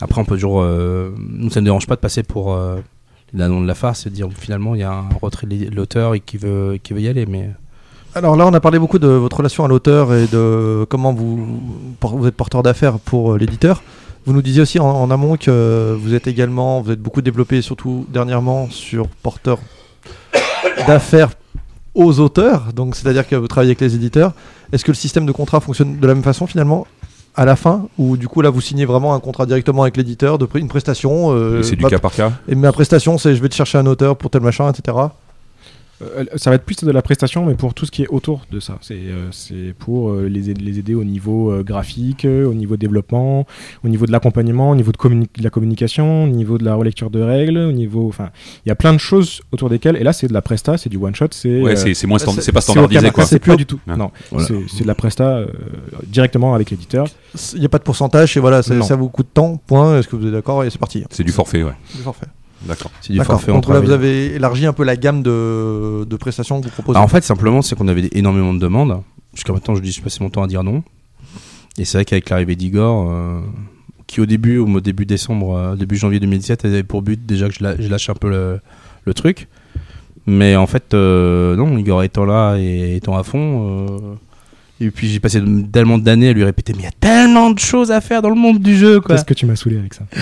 Après, 0.00 0.20
on 0.20 0.24
peut 0.24 0.34
toujours. 0.34 0.60
euh, 0.60 1.14
nous, 1.18 1.50
ça 1.50 1.60
ne 1.60 1.66
dérange 1.66 1.86
pas 1.86 1.94
de 1.94 2.00
passer 2.00 2.22
pour 2.24 2.52
euh, 2.52 2.76
la 3.32 3.48
de 3.48 3.64
la 3.66 3.74
farce 3.74 4.06
et 4.06 4.10
de 4.10 4.14
dire 4.14 4.28
finalement 4.36 4.74
il 4.74 4.80
y 4.80 4.84
a 4.84 4.92
un 4.92 5.08
retrait 5.22 5.46
de 5.46 5.74
l'auteur 5.74 6.14
et 6.14 6.20
qui 6.20 6.36
veut, 6.36 6.78
qui 6.82 6.92
veut 6.92 7.00
y 7.00 7.08
aller. 7.08 7.26
Mais 7.26 7.50
Alors 8.14 8.36
là, 8.36 8.46
on 8.46 8.52
a 8.52 8.60
parlé 8.60 8.78
beaucoup 8.78 8.98
de 8.98 9.06
votre 9.08 9.36
relation 9.38 9.64
à 9.64 9.68
l'auteur 9.68 10.12
et 10.12 10.26
de 10.26 10.84
comment 10.90 11.12
vous, 11.12 11.60
vous 12.02 12.26
êtes 12.26 12.34
porteur 12.34 12.62
d'affaires 12.62 12.98
pour 12.98 13.32
euh, 13.34 13.38
l'éditeur. 13.38 13.82
Vous 14.26 14.32
nous 14.32 14.42
disiez 14.42 14.62
aussi 14.62 14.78
en, 14.78 14.86
en 14.86 15.10
amont 15.10 15.36
que 15.36 15.96
vous 15.98 16.14
êtes 16.14 16.26
également, 16.26 16.80
vous 16.80 16.90
êtes 16.90 17.00
beaucoup 17.00 17.22
développé, 17.22 17.62
surtout 17.62 18.06
dernièrement, 18.08 18.68
sur 18.70 19.06
porteur 19.08 19.58
d'affaires 20.88 21.30
aux 21.94 22.18
auteurs. 22.20 22.72
Donc, 22.72 22.96
c'est-à-dire 22.96 23.26
que 23.28 23.36
vous 23.36 23.48
travaillez 23.48 23.70
avec 23.70 23.80
les 23.80 23.94
éditeurs. 23.94 24.32
Est-ce 24.74 24.84
que 24.84 24.90
le 24.90 24.96
système 24.96 25.24
de 25.24 25.30
contrat 25.30 25.60
fonctionne 25.60 26.00
de 26.00 26.06
la 26.06 26.14
même 26.14 26.24
façon 26.24 26.48
finalement 26.48 26.84
à 27.36 27.44
la 27.44 27.54
fin 27.54 27.86
ou 27.96 28.16
du 28.16 28.26
coup 28.26 28.40
là 28.40 28.50
vous 28.50 28.60
signez 28.60 28.84
vraiment 28.84 29.14
un 29.14 29.20
contrat 29.20 29.46
directement 29.46 29.82
avec 29.82 29.96
l'éditeur 29.96 30.36
de 30.36 30.48
une 30.56 30.66
prestation 30.66 31.32
euh, 31.32 31.62
c'est 31.62 31.76
du 31.76 31.84
cas 31.84 31.98
par 31.98 32.12
cas 32.12 32.32
et 32.48 32.54
ma 32.56 32.72
prestation 32.72 33.16
c'est 33.16 33.34
je 33.36 33.42
vais 33.42 33.48
te 33.48 33.54
chercher 33.54 33.78
un 33.78 33.86
auteur 33.86 34.16
pour 34.16 34.30
tel 34.30 34.42
machin 34.42 34.70
etc 34.70 34.96
Euh, 36.02 36.24
ça 36.36 36.50
va 36.50 36.56
être 36.56 36.64
plus 36.64 36.76
de 36.84 36.90
la 36.90 37.02
prestation, 37.02 37.46
mais 37.46 37.54
pour 37.54 37.72
tout 37.72 37.86
ce 37.86 37.90
qui 37.90 38.02
est 38.02 38.08
autour 38.08 38.42
de 38.50 38.58
ça. 38.60 38.78
C'est 38.80 38.96
euh, 38.98 39.72
pour 39.78 40.10
euh, 40.10 40.26
les, 40.28 40.50
aider, 40.50 40.60
les 40.62 40.78
aider 40.78 40.94
au 40.94 41.04
niveau 41.04 41.52
euh, 41.52 41.62
graphique, 41.62 42.24
euh, 42.24 42.46
au 42.46 42.54
niveau 42.54 42.76
développement, 42.76 43.46
au 43.84 43.88
niveau 43.88 44.04
de 44.06 44.12
l'accompagnement, 44.12 44.70
au 44.70 44.74
niveau 44.76 44.90
de, 44.92 44.96
communi- 44.96 45.28
de 45.38 45.42
la 45.44 45.50
communication, 45.50 46.24
au 46.24 46.28
niveau 46.28 46.58
de 46.58 46.64
la 46.64 46.74
relecture 46.74 47.10
de 47.10 47.20
règles, 47.22 47.58
au 47.58 47.72
niveau. 47.72 48.08
Enfin, 48.08 48.30
il 48.66 48.68
y 48.68 48.72
a 48.72 48.74
plein 48.74 48.92
de 48.92 48.98
choses 48.98 49.40
autour 49.52 49.70
desquelles. 49.70 49.96
Et 49.96 50.02
là, 50.02 50.12
c'est 50.12 50.26
de 50.26 50.32
la 50.32 50.42
presta, 50.42 50.76
c'est 50.78 50.88
du 50.90 50.96
one 50.96 51.14
shot. 51.14 51.28
C'est 51.30 51.60
Ouais, 51.62 51.72
euh, 51.78 51.94
c'est- 51.94 52.06
moins 52.06 52.18
stand- 52.18 52.36
pas 52.52 52.60
standardisé, 52.60 53.10
quoi. 53.10 53.24
C'est 53.24 53.38
pas- 53.38 53.56
du 53.56 53.66
tout. 53.66 53.78
Ouais. 53.86 53.96
Non, 53.96 54.10
Voilà. 54.30 54.48
c'est 54.68 54.82
de 54.82 54.86
la 54.88 54.94
presta 54.94 55.24
euh, 55.38 55.46
directement 56.06 56.54
avec 56.54 56.70
l'éditeur. 56.70 57.06
il 57.54 57.60
n'y 57.60 57.66
a 57.66 57.68
pas 57.68 57.78
de 57.78 57.84
pourcentage 57.84 58.36
et 58.36 58.40
voilà 58.40 58.62
ça 58.62 58.96
vous 58.96 59.08
coûte 59.08 59.28
tant 59.34 59.56
point 59.56 59.98
est-ce 59.98 60.08
que 60.08 60.16
vous 60.16 60.26
êtes 60.26 60.32
d'accord 60.32 60.64
et 60.64 60.70
c'est 60.70 60.78
parti 60.78 61.04
C'est 61.10 61.24
du 61.24 61.32
forfait, 61.32 61.62
ouais. 61.62 61.72
du 61.94 62.02
forfait 62.02 62.26
D'accord. 62.66 62.90
c'est 63.00 63.12
du 63.12 63.18
forfait 63.24 63.52
Donc 63.52 63.68
là, 63.68 63.80
vous 63.80 63.90
avez 63.92 64.34
élargi 64.34 64.66
un 64.66 64.72
peu 64.72 64.84
la 64.84 64.96
gamme 64.96 65.22
de, 65.22 66.04
de 66.04 66.16
prestations 66.16 66.60
que 66.60 66.66
vous 66.66 66.72
proposez. 66.72 66.94
Bah, 66.98 67.02
en 67.04 67.08
fait, 67.08 67.22
simplement, 67.24 67.62
c'est 67.62 67.76
qu'on 67.76 67.88
avait 67.88 68.08
énormément 68.12 68.54
de 68.54 68.58
demandes. 68.58 69.02
Jusqu'à 69.34 69.52
maintenant, 69.52 69.74
je 69.74 69.80
dis, 69.82 69.92
je 69.92 70.00
passais 70.02 70.22
mon 70.22 70.30
temps 70.30 70.42
à 70.42 70.46
dire 70.46 70.62
non. 70.64 70.82
Et 71.78 71.84
c'est 71.84 71.98
vrai 71.98 72.04
qu'avec 72.04 72.30
l'arrivée 72.30 72.54
d'Igor, 72.56 73.10
euh, 73.10 73.40
qui 74.06 74.20
au 74.20 74.26
début, 74.26 74.58
au 74.58 74.80
début 74.80 75.06
décembre, 75.06 75.56
euh, 75.56 75.76
début 75.76 75.96
janvier 75.96 76.20
2017, 76.20 76.64
elle 76.64 76.72
avait 76.72 76.82
pour 76.84 77.02
but 77.02 77.24
déjà 77.26 77.48
que 77.48 77.54
je, 77.54 77.62
la- 77.64 77.80
je 77.80 77.88
lâche 77.88 78.08
un 78.10 78.14
peu 78.14 78.30
le, 78.30 78.60
le 79.04 79.14
truc. 79.14 79.48
Mais 80.26 80.56
en 80.56 80.66
fait, 80.66 80.94
euh, 80.94 81.56
non, 81.56 81.76
Igor 81.76 82.02
étant 82.02 82.24
là 82.24 82.56
et 82.56 82.96
étant 82.96 83.16
à 83.16 83.22
fond. 83.24 84.16
Et 84.80 84.90
puis 84.90 85.08
j'ai 85.08 85.20
passé 85.20 85.40
tellement 85.72 85.98
d'années 85.98 86.28
à 86.28 86.32
lui 86.32 86.42
répéter, 86.44 86.72
mais 86.72 86.80
il 86.80 86.84
y 86.84 86.88
a 86.88 86.92
tellement 86.98 87.50
de 87.50 87.58
choses 87.58 87.90
à 87.92 88.00
faire 88.00 88.22
dans 88.22 88.28
le 88.28 88.34
monde 88.34 88.58
du 88.60 88.76
jeu, 88.76 89.00
quoi. 89.00 89.14
Qu'est-ce 89.14 89.24
que 89.24 89.34
tu 89.34 89.46
m'as 89.46 89.56
saoulé 89.56 89.78
avec 89.78 89.94
ça 89.94 90.04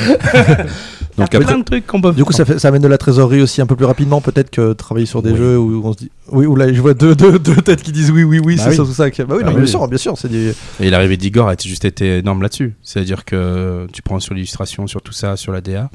Donc 1.18 1.28
il 1.32 1.40
y 1.40 1.42
a 1.42 1.46
plein 1.46 1.58
de 1.58 1.64
trucs 1.64 1.86
qu'on 1.86 2.00
peut 2.00 2.12
du 2.12 2.24
coup, 2.24 2.32
ça, 2.32 2.44
fait, 2.44 2.58
ça 2.58 2.68
amène 2.68 2.82
de 2.82 2.88
la 2.88 2.98
trésorerie 2.98 3.40
aussi 3.42 3.60
un 3.60 3.66
peu 3.66 3.76
plus 3.76 3.84
rapidement, 3.86 4.20
peut-être 4.20 4.50
que 4.50 4.72
travailler 4.72 5.06
sur 5.06 5.22
des 5.22 5.30
Oui. 5.32 5.36
jeux 5.38 5.58
où 5.58 5.82
on 5.84 5.92
se 5.92 5.98
dit. 5.98 6.10
Oui, 6.30 6.46
où 6.46 6.54
là, 6.56 6.72
je 6.72 6.80
vois 6.80 6.94
deux, 6.94 7.14
deux, 7.14 7.38
deux 7.38 7.56
têtes 7.56 7.82
qui 7.82 7.92
disent 7.92 8.10
oui, 8.10 8.24
oui, 8.24 8.38
oui, 8.44 8.56
Bah 8.56 8.62
c'est 8.64 8.70
oui. 8.70 8.76
ça, 8.76 8.84
tout 8.84 8.92
ça. 8.92 9.08
Bah 9.26 9.34
oui, 9.36 9.42
Ah 9.42 9.46
non, 9.46 9.50
mais 9.50 9.56
oui. 9.56 9.62
bien 9.62 9.66
sûr, 9.66 9.88
bien 9.88 9.98
sûr. 9.98 10.16
C'est 10.16 10.28
des... 10.30 10.54
Et 10.80 10.88
l'arrivée 10.90 11.16
d'Igor 11.16 11.48
a 11.48 11.54
juste 11.62 11.84
été 11.84 12.18
énorme 12.18 12.42
là-dessus. 12.42 12.74
C'est-à-dire 12.82 13.24
que 13.24 13.86
tu 13.92 14.00
prends 14.02 14.20
sur 14.20 14.34
l'illustration, 14.34 14.86
sur 14.86 15.02
tout 15.02 15.12
ça, 15.12 15.36
sur 15.36 15.52
la 15.52 15.60
DA, 15.60 15.90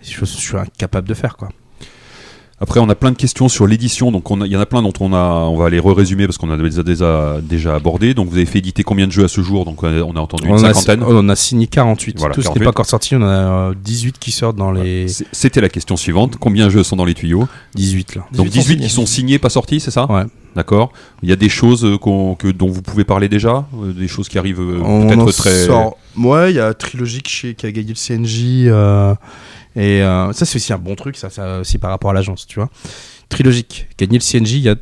c'est 0.00 0.08
des 0.08 0.14
choses 0.14 0.32
que 0.34 0.40
je 0.40 0.46
suis 0.46 0.56
incapable 0.56 1.06
de 1.08 1.14
faire, 1.14 1.36
quoi. 1.36 1.48
Après, 2.62 2.78
on 2.78 2.88
a 2.90 2.94
plein 2.94 3.10
de 3.10 3.16
questions 3.16 3.48
sur 3.48 3.66
l'édition. 3.66 4.12
Donc, 4.12 4.30
on 4.30 4.42
a- 4.42 4.46
il 4.46 4.52
y 4.52 4.56
en 4.56 4.60
a 4.60 4.66
plein 4.66 4.82
dont 4.82 4.92
on 5.00 5.14
a, 5.14 5.18
on 5.48 5.56
va 5.56 5.70
les 5.70 5.78
re-résumer 5.78 6.26
parce 6.26 6.36
qu'on 6.36 6.50
a 6.50 6.58
déjà, 6.58 6.82
déjà, 6.82 7.36
déjà 7.42 7.74
abordé. 7.74 8.12
Donc, 8.12 8.28
vous 8.28 8.36
avez 8.36 8.44
fait 8.44 8.58
éditer 8.58 8.82
combien 8.82 9.06
de 9.06 9.12
jeux 9.12 9.24
à 9.24 9.28
ce 9.28 9.40
jour? 9.40 9.64
Donc, 9.64 9.82
on 9.82 9.86
a, 9.86 10.02
on 10.02 10.14
a 10.14 10.20
entendu 10.20 10.46
une 10.46 10.54
a, 10.56 10.74
cinquantaine. 10.74 11.02
on 11.02 11.28
a 11.30 11.36
signé 11.36 11.66
48. 11.66 12.18
Voilà, 12.18 12.34
tout 12.34 12.42
ce 12.42 12.48
qui 12.48 12.54
48. 12.54 12.60
n'est 12.60 12.64
pas 12.66 12.70
encore 12.70 12.86
sorti, 12.86 13.16
on 13.16 13.22
a 13.22 13.26
euh, 13.70 13.74
18 13.82 14.18
qui 14.18 14.30
sortent 14.30 14.56
dans 14.56 14.72
les 14.72 15.06
C'était 15.32 15.62
la 15.62 15.70
question 15.70 15.96
suivante. 15.96 16.36
Combien 16.38 16.66
de 16.66 16.70
jeux 16.70 16.82
sont 16.82 16.96
dans 16.96 17.06
les 17.06 17.14
tuyaux? 17.14 17.48
18 17.76 18.16
là. 18.16 18.26
Donc 18.32 18.48
18 18.48 18.52
sont 18.52 18.60
18 18.60 18.62
signés. 18.74 18.86
qui 18.88 18.92
sont 18.94 19.06
signés, 19.06 19.38
pas 19.38 19.48
sortis, 19.50 19.80
c'est 19.80 19.90
ça? 19.90 20.04
Ouais. 20.10 20.24
D'accord. 20.54 20.92
Il 21.22 21.28
y 21.28 21.32
a 21.32 21.36
des 21.36 21.48
choses 21.48 21.84
euh, 21.84 21.96
que, 21.96 22.50
dont 22.50 22.68
vous 22.68 22.82
pouvez 22.82 23.04
parler 23.04 23.28
déjà? 23.28 23.64
Euh, 23.82 23.92
Des 23.92 24.08
choses 24.08 24.28
qui 24.28 24.36
arrivent 24.36 24.60
euh, 24.60 25.06
peut-être 25.08 25.32
très. 25.32 25.66
sort- 25.66 25.96
Ouais, 26.18 26.50
il 26.50 26.56
y 26.56 26.60
a 26.60 26.74
Trilogique 26.74 27.28
chez 27.28 27.54
qui 27.54 27.64
a 27.66 27.70
gagné 27.72 27.90
le 27.90 27.94
CNJ. 27.94 28.66
euh, 28.66 29.14
et 29.76 30.02
euh, 30.02 30.32
ça, 30.32 30.44
c'est 30.44 30.56
aussi 30.56 30.72
un 30.72 30.78
bon 30.78 30.94
truc, 30.94 31.16
ça, 31.16 31.30
ça 31.30 31.60
aussi 31.60 31.78
par 31.78 31.90
rapport 31.90 32.10
à 32.10 32.14
l'agence, 32.14 32.46
tu 32.46 32.56
vois. 32.58 32.68
Trilogique, 33.28 33.88
gagné 33.98 34.18
le 34.18 34.22
CNJ 34.24 34.52
il 34.54 34.58
y 34.62 34.68
a 34.68 34.74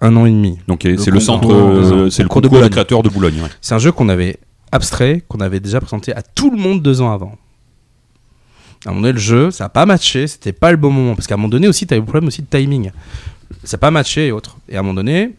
un 0.00 0.16
an 0.16 0.24
et 0.26 0.30
demi. 0.30 0.58
Donc, 0.66 0.80
c'est 0.82 1.10
le 1.10 1.20
centre, 1.20 1.52
euh, 1.52 2.04
le 2.04 2.10
c'est 2.10 2.22
le 2.22 2.28
concours 2.28 2.42
de 2.42 2.48
concours 2.48 2.64
de 2.64 2.68
créateurs 2.68 3.02
de 3.02 3.08
Boulogne. 3.10 3.42
ouais. 3.42 3.48
C'est 3.60 3.74
un 3.74 3.78
jeu 3.78 3.92
qu'on 3.92 4.08
avait 4.08 4.38
abstrait, 4.72 5.22
qu'on 5.28 5.40
avait 5.40 5.60
déjà 5.60 5.80
présenté 5.80 6.14
à 6.14 6.22
tout 6.22 6.50
le 6.50 6.56
monde 6.56 6.80
deux 6.82 7.00
ans 7.02 7.12
avant. 7.12 7.36
À 8.86 8.88
un 8.88 8.92
moment 8.92 9.02
donné, 9.02 9.12
le 9.12 9.18
jeu, 9.18 9.50
ça 9.50 9.64
n'a 9.64 9.68
pas 9.68 9.84
matché, 9.84 10.26
c'était 10.26 10.52
pas 10.54 10.70
le 10.70 10.78
bon 10.78 10.90
moment. 10.90 11.14
Parce 11.14 11.26
qu'à 11.26 11.34
un 11.34 11.36
moment 11.36 11.50
donné 11.50 11.68
aussi, 11.68 11.86
tu 11.86 11.92
avais 11.92 12.00
le 12.00 12.06
problème 12.06 12.28
aussi 12.28 12.40
de 12.40 12.46
timing. 12.46 12.90
Ça 13.64 13.76
n'a 13.76 13.78
pas 13.80 13.90
matché 13.90 14.28
et 14.28 14.32
autres. 14.32 14.56
Et 14.70 14.76
à 14.76 14.80
un 14.80 14.82
moment 14.82 14.94
donné, 14.94 15.34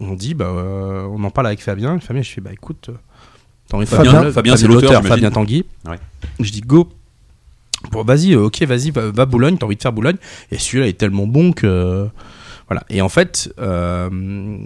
on 0.00 0.14
dit, 0.14 0.34
bah, 0.34 0.46
euh, 0.46 1.06
on 1.08 1.22
en 1.22 1.30
parle 1.30 1.46
avec 1.46 1.60
Fabien. 1.62 2.00
Fabien, 2.00 2.22
je 2.22 2.30
fais, 2.32 2.40
bah 2.40 2.50
écoute, 2.52 2.90
Fabien- 4.32 4.56
c'est 4.56 4.66
l'auteur. 4.66 5.02
Fabien 5.08 5.30
Tanguy. 5.30 5.64
Ouais. 5.88 5.98
Je 6.40 6.50
dis, 6.50 6.62
go. 6.62 6.88
Vas-y, 7.92 8.34
euh, 8.34 8.44
ok, 8.44 8.62
vas-y, 8.62 8.90
va, 8.90 9.26
Boulogne, 9.26 9.56
t'as 9.56 9.66
envie 9.66 9.76
de 9.76 9.82
faire 9.82 9.92
Boulogne. 9.92 10.16
Et 10.50 10.58
celui-là 10.58 10.88
est 10.88 10.98
tellement 10.98 11.26
bon 11.26 11.52
que. 11.52 12.08
Voilà. 12.68 12.84
Et 12.88 13.02
en 13.02 13.08
fait, 13.08 13.52
euh, 13.58 14.58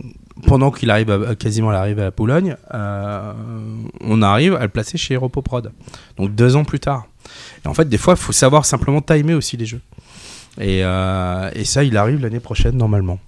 pendant 0.47 0.71
qu'il 0.71 0.91
arrive 0.91 1.37
quasiment 1.39 1.71
à 1.71 1.73
l'arrivée 1.73 2.03
à 2.03 2.11
Boulogne, 2.11 2.57
euh, 2.75 3.33
on 4.01 4.21
arrive 4.21 4.57
à 4.57 4.63
le 4.63 4.69
placer 4.69 4.99
chez 4.99 5.15
Europoprod. 5.15 5.73
Donc 6.19 6.35
deux 6.35 6.57
ans 6.57 6.65
plus 6.65 6.81
tard. 6.81 7.07
Et 7.65 7.69
en 7.69 7.75
fait, 7.75 7.89
des 7.89 7.99
fois, 7.99 8.15
il 8.15 8.21
faut 8.21 8.33
savoir 8.33 8.67
simplement 8.67 9.01
timer 9.01 9.35
aussi 9.35 9.57
les 9.57 9.67
jeux. 9.67 9.81
Et, 10.61 10.81
et 10.81 11.65
ça, 11.65 11.83
il 11.83 11.97
arrive 11.97 12.21
l'année 12.21 12.41
prochaine 12.41 12.77
normalement. 12.77 13.19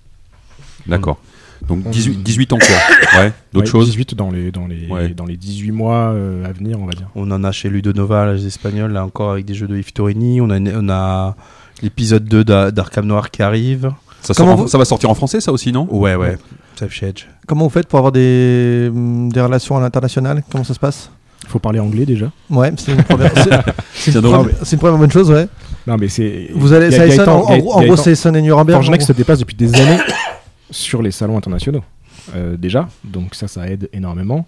D'accord. 0.87 1.19
Donc 1.69 1.81
On- 1.87 1.91
18, 1.91 2.23
18 2.23 2.53
en 2.53 2.59
quoi 2.59 2.67
Ouais. 3.21 3.33
D'autres 3.53 3.67
Ouais, 3.67 3.71
choses 3.71 3.87
18 3.87 4.15
dans 4.15 4.31
les, 4.31 4.51
dans 4.53 4.67
les, 4.67 4.87
Ouais. 4.89 5.09
dans 5.09 5.25
les 5.25 5.37
18 5.37 5.71
mois 5.73 6.11
euh, 6.13 6.45
à 6.45 6.53
venir, 6.53 6.79
on 6.81 6.87
va 6.87 6.93
dire. 6.93 7.09
On 7.15 7.31
en 7.31 7.43
a 7.45 7.53
chez 7.53 7.69
Ludonova, 7.69 8.33
les 8.35 8.47
Espagnols, 8.47 8.93
là 8.93 9.05
encore 9.05 9.33
avec 9.33 9.45
des 9.45 9.55
jeux 9.55 9.67
de 9.67 9.77
Yves 9.77 9.93
Torini. 9.93 10.41
On 10.41 10.51
a, 10.51 10.59
on 10.61 10.89
a 10.89 11.35
l'épisode 11.83 12.25
2 12.25 12.45
d'A- 12.45 12.71
d'Arkham 12.71 13.07
Noir 13.07 13.31
qui 13.31 13.43
arrive. 13.43 13.91
ça, 14.23 14.35
sort 14.35 14.49
en- 14.49 14.55
vous- 14.57 14.69
ça 14.69 14.79
va 14.79 14.85
sortir 14.85 15.11
en 15.11 15.15
français, 15.15 15.41
ça 15.41 15.53
aussi, 15.53 15.73
non? 15.73 15.87
Ouais, 15.91 16.15
ouais. 16.15 16.37
Comment 17.47 17.65
vous 17.65 17.71
faites 17.71 17.87
pour 17.89 17.99
avoir 17.99 18.13
des, 18.13 18.89
hum, 18.91 19.31
des 19.33 19.41
relations 19.41 19.77
à 19.77 19.81
l'international? 19.81 20.43
Comment 20.51 20.65
ça 20.65 20.75
se 20.75 20.79
passe? 20.79 21.11
Il 21.45 21.49
faut 21.51 21.59
parler 21.59 21.79
anglais 21.79 22.05
déjà. 22.07 22.31
Ouais, 22.51 22.73
c'est 22.77 22.93
une 22.93 23.03
première, 23.05 23.31
c'est- 23.35 23.51
une, 24.11 24.21
première- 24.21 24.55
c'est 24.63 24.73
une 24.77 24.81
première 24.81 24.99
bonne 24.99 25.11
chose, 25.13 25.31
ouais. 25.31 25.47
Non, 25.87 25.97
mais 25.97 26.09
c'est. 26.09 26.51
Vous 26.55 26.73
allez, 26.73 26.91
ça 26.91 27.33
en, 27.33 27.43
en 27.43 27.59
gros, 27.59 27.73
en 27.75 27.83
gros, 27.85 27.95
Gaëtan- 27.95 28.03
c'est 28.03 28.15
et 28.35 28.43
Nuremberg. 28.43 28.77
Forgenex 28.79 29.05
en 29.05 29.07
se 29.09 29.13
dépasse 29.13 29.39
depuis 29.39 29.55
des 29.55 29.73
années 29.75 29.99
sur 30.71 31.03
les 31.03 31.11
salons 31.11 31.37
internationaux. 31.37 31.85
euh, 32.35 32.57
déjà, 32.57 32.89
donc 33.05 33.35
ça, 33.35 33.49
ça 33.49 33.69
aide 33.69 33.89
énormément. 33.93 34.47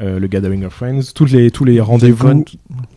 Euh, 0.00 0.20
le 0.20 0.28
Gathering 0.28 0.64
of 0.64 0.72
Friends, 0.72 1.12
tous 1.12 1.24
les, 1.24 1.50
tous 1.50 1.64
les 1.64 1.80
rendez-vous, 1.80 2.44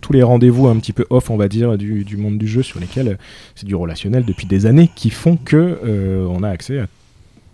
tous 0.02 0.14
les 0.14 0.22
rendez-vous 0.22 0.68
un 0.68 0.78
petit 0.78 0.94
peu 0.94 1.06
off, 1.10 1.32
on 1.32 1.36
va 1.38 1.48
dire, 1.48 1.76
du, 1.76 2.04
du 2.04 2.16
monde 2.16 2.38
du 2.38 2.48
jeu 2.48 2.62
sur 2.62 2.80
lesquels 2.80 3.08
euh, 3.08 3.16
c'est 3.56 3.66
du 3.66 3.74
relationnel 3.74 4.24
depuis 4.24 4.46
des 4.46 4.68
années 4.68 4.90
qui 4.96 5.10
font 5.10 5.36
que 5.36 5.80
euh, 5.84 6.28
on 6.30 6.44
a 6.44 6.50
accès 6.50 6.80
à 6.80 6.86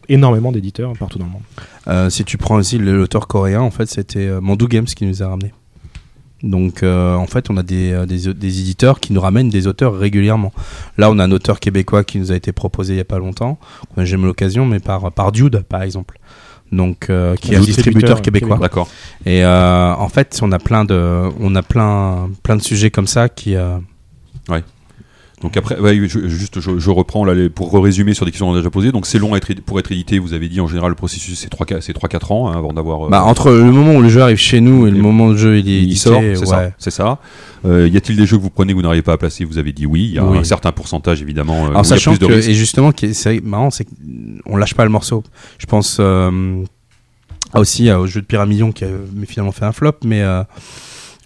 énormément 0.09 0.51
d'éditeurs 0.51 0.93
partout 0.97 1.17
dans 1.17 1.25
le 1.25 1.31
monde. 1.31 1.41
Euh, 1.87 2.09
si 2.09 2.25
tu 2.25 2.37
prends 2.37 2.55
aussi 2.55 2.77
l'auteur 2.77 3.27
coréen, 3.27 3.61
en 3.61 3.71
fait, 3.71 3.85
c'était 3.87 4.27
euh, 4.27 4.41
Mandu 4.41 4.67
Games 4.67 4.85
qui 4.85 5.05
nous 5.05 5.23
a 5.23 5.27
ramené. 5.29 5.53
Donc, 6.43 6.83
euh, 6.83 7.15
en 7.15 7.25
fait, 7.25 7.49
on 7.49 7.57
a 7.57 7.63
des, 7.63 7.91
euh, 7.91 8.05
des, 8.05 8.33
des 8.33 8.59
éditeurs 8.59 8.99
qui 8.99 9.11
nous 9.13 9.21
ramènent 9.21 9.49
des 9.49 9.65
auteurs 9.65 9.97
régulièrement. 9.97 10.53
Là, 10.97 11.09
on 11.09 11.17
a 11.19 11.23
un 11.23 11.31
auteur 11.31 11.59
québécois 11.59 12.03
qui 12.03 12.19
nous 12.19 12.31
a 12.31 12.35
été 12.35 12.51
proposé 12.51 12.93
il 12.93 12.97
y 12.97 12.99
a 13.01 13.05
pas 13.05 13.17
longtemps. 13.17 13.57
Jamais 13.97 14.23
eu 14.23 14.27
l'occasion, 14.27 14.65
mais 14.65 14.79
par, 14.79 15.11
par 15.11 15.31
Dude, 15.31 15.63
par 15.67 15.81
exemple. 15.81 16.19
Donc, 16.71 17.09
euh, 17.09 17.35
qui 17.35 17.53
est 17.53 17.57
un 17.57 17.61
distributeur 17.61 18.17
distributeur 18.17 18.21
québécois. 18.21 18.57
D'accord. 18.57 18.87
Et 19.25 19.43
euh, 19.43 19.93
en 19.95 20.09
fait, 20.09 20.37
on 20.43 20.51
a 20.51 20.59
plein 20.59 20.85
de, 20.85 21.23
on 21.39 21.55
a 21.55 21.63
plein, 21.63 22.29
plein 22.43 22.55
de 22.55 22.61
sujets 22.61 22.91
comme 22.91 23.07
ça 23.07 23.29
qui. 23.29 23.55
euh, 23.55 23.77
Donc 25.41 25.55
après, 25.55 25.75
je, 26.07 26.27
juste, 26.27 26.59
je, 26.59 26.79
je 26.79 26.89
reprends 26.89 27.23
là, 27.23 27.35
les- 27.35 27.49
pour 27.49 27.71
résumer 27.83 28.15
sur 28.15 28.25
des 28.25 28.31
questions 28.31 28.47
qu'on 28.47 28.53
a 28.55 28.57
déjà 28.57 28.71
posées. 28.71 28.91
Donc 28.91 29.05
c'est 29.05 29.19
long 29.19 29.35
à 29.35 29.37
être, 29.37 29.51
édi- 29.51 29.61
pour 29.61 29.77
être 29.79 29.91
édité. 29.91 30.17
Vous 30.17 30.33
avez 30.33 30.49
dit 30.49 30.59
en 30.59 30.67
général 30.67 30.89
le 30.89 30.95
processus 30.95 31.37
c'est 31.37 31.49
3 31.49 31.67
c'est 31.79 31.93
3-4 31.95 32.31
ans 32.33 32.47
hein, 32.49 32.57
avant 32.57 32.73
d'avoir. 32.73 33.05
euh, 33.05 33.09
bah, 33.09 33.23
entre 33.23 33.51
le 33.51 33.71
moment 33.71 33.93
où 33.93 34.01
le 34.01 34.09
jeu 34.09 34.21
arrive 34.21 34.37
chez 34.37 34.61
nous 34.61 34.87
et 34.87 34.91
le 34.91 34.97
moment 34.97 35.27
où 35.27 35.31
le 35.33 35.37
jeu 35.37 35.59
il, 35.59 35.69
est 35.69 35.77
il 35.77 35.83
édité, 35.83 35.95
sort, 35.99 36.21
c'est 36.33 36.45
ça. 36.47 36.57
ouais. 36.59 36.73
C'est 36.79 36.89
ça. 36.89 37.19
Euh, 37.65 37.87
y 37.87 37.95
a-t-il 37.97 38.17
des 38.17 38.25
jeux 38.25 38.37
que 38.37 38.41
vous 38.41 38.49
prenez 38.49 38.73
que 38.73 38.77
vous 38.77 38.81
n'arrivez 38.83 39.03
pas 39.03 39.13
à 39.13 39.17
placer 39.17 39.45
Vous 39.45 39.59
avez 39.59 39.73
dit 39.73 39.85
oui. 39.85 40.05
Il 40.05 40.15
y 40.15 40.17
a 40.17 40.25
Oui. 40.25 40.39
un 40.39 40.43
certain 40.43 40.71
pourcentage 40.71 41.21
évidemment. 41.21 41.65
euh, 41.67 41.69
Alors 41.69 41.85
sachant 41.85 42.15
que 42.17 42.25
risques. 42.25 42.49
et 42.49 42.53
justement 42.55 42.91
c'est 43.13 43.41
marrant 43.43 43.69
c'est 43.69 43.85
qu'on 44.45 44.57
lâche 44.57 44.73
pas 44.73 44.85
le 44.85 44.89
morceau. 44.91 45.23
Je 45.59 45.67
pense 45.67 46.01
aussi 47.53 47.91
au 47.91 48.07
jeu 48.07 48.21
de 48.21 48.25
Pyramidon 48.25 48.71
qui 48.71 48.85
a 48.85 48.87
mais 49.15 49.27
finalement 49.27 49.51
fait 49.51 49.65
un 49.65 49.71
flop 49.71 49.93
mais 50.03 50.23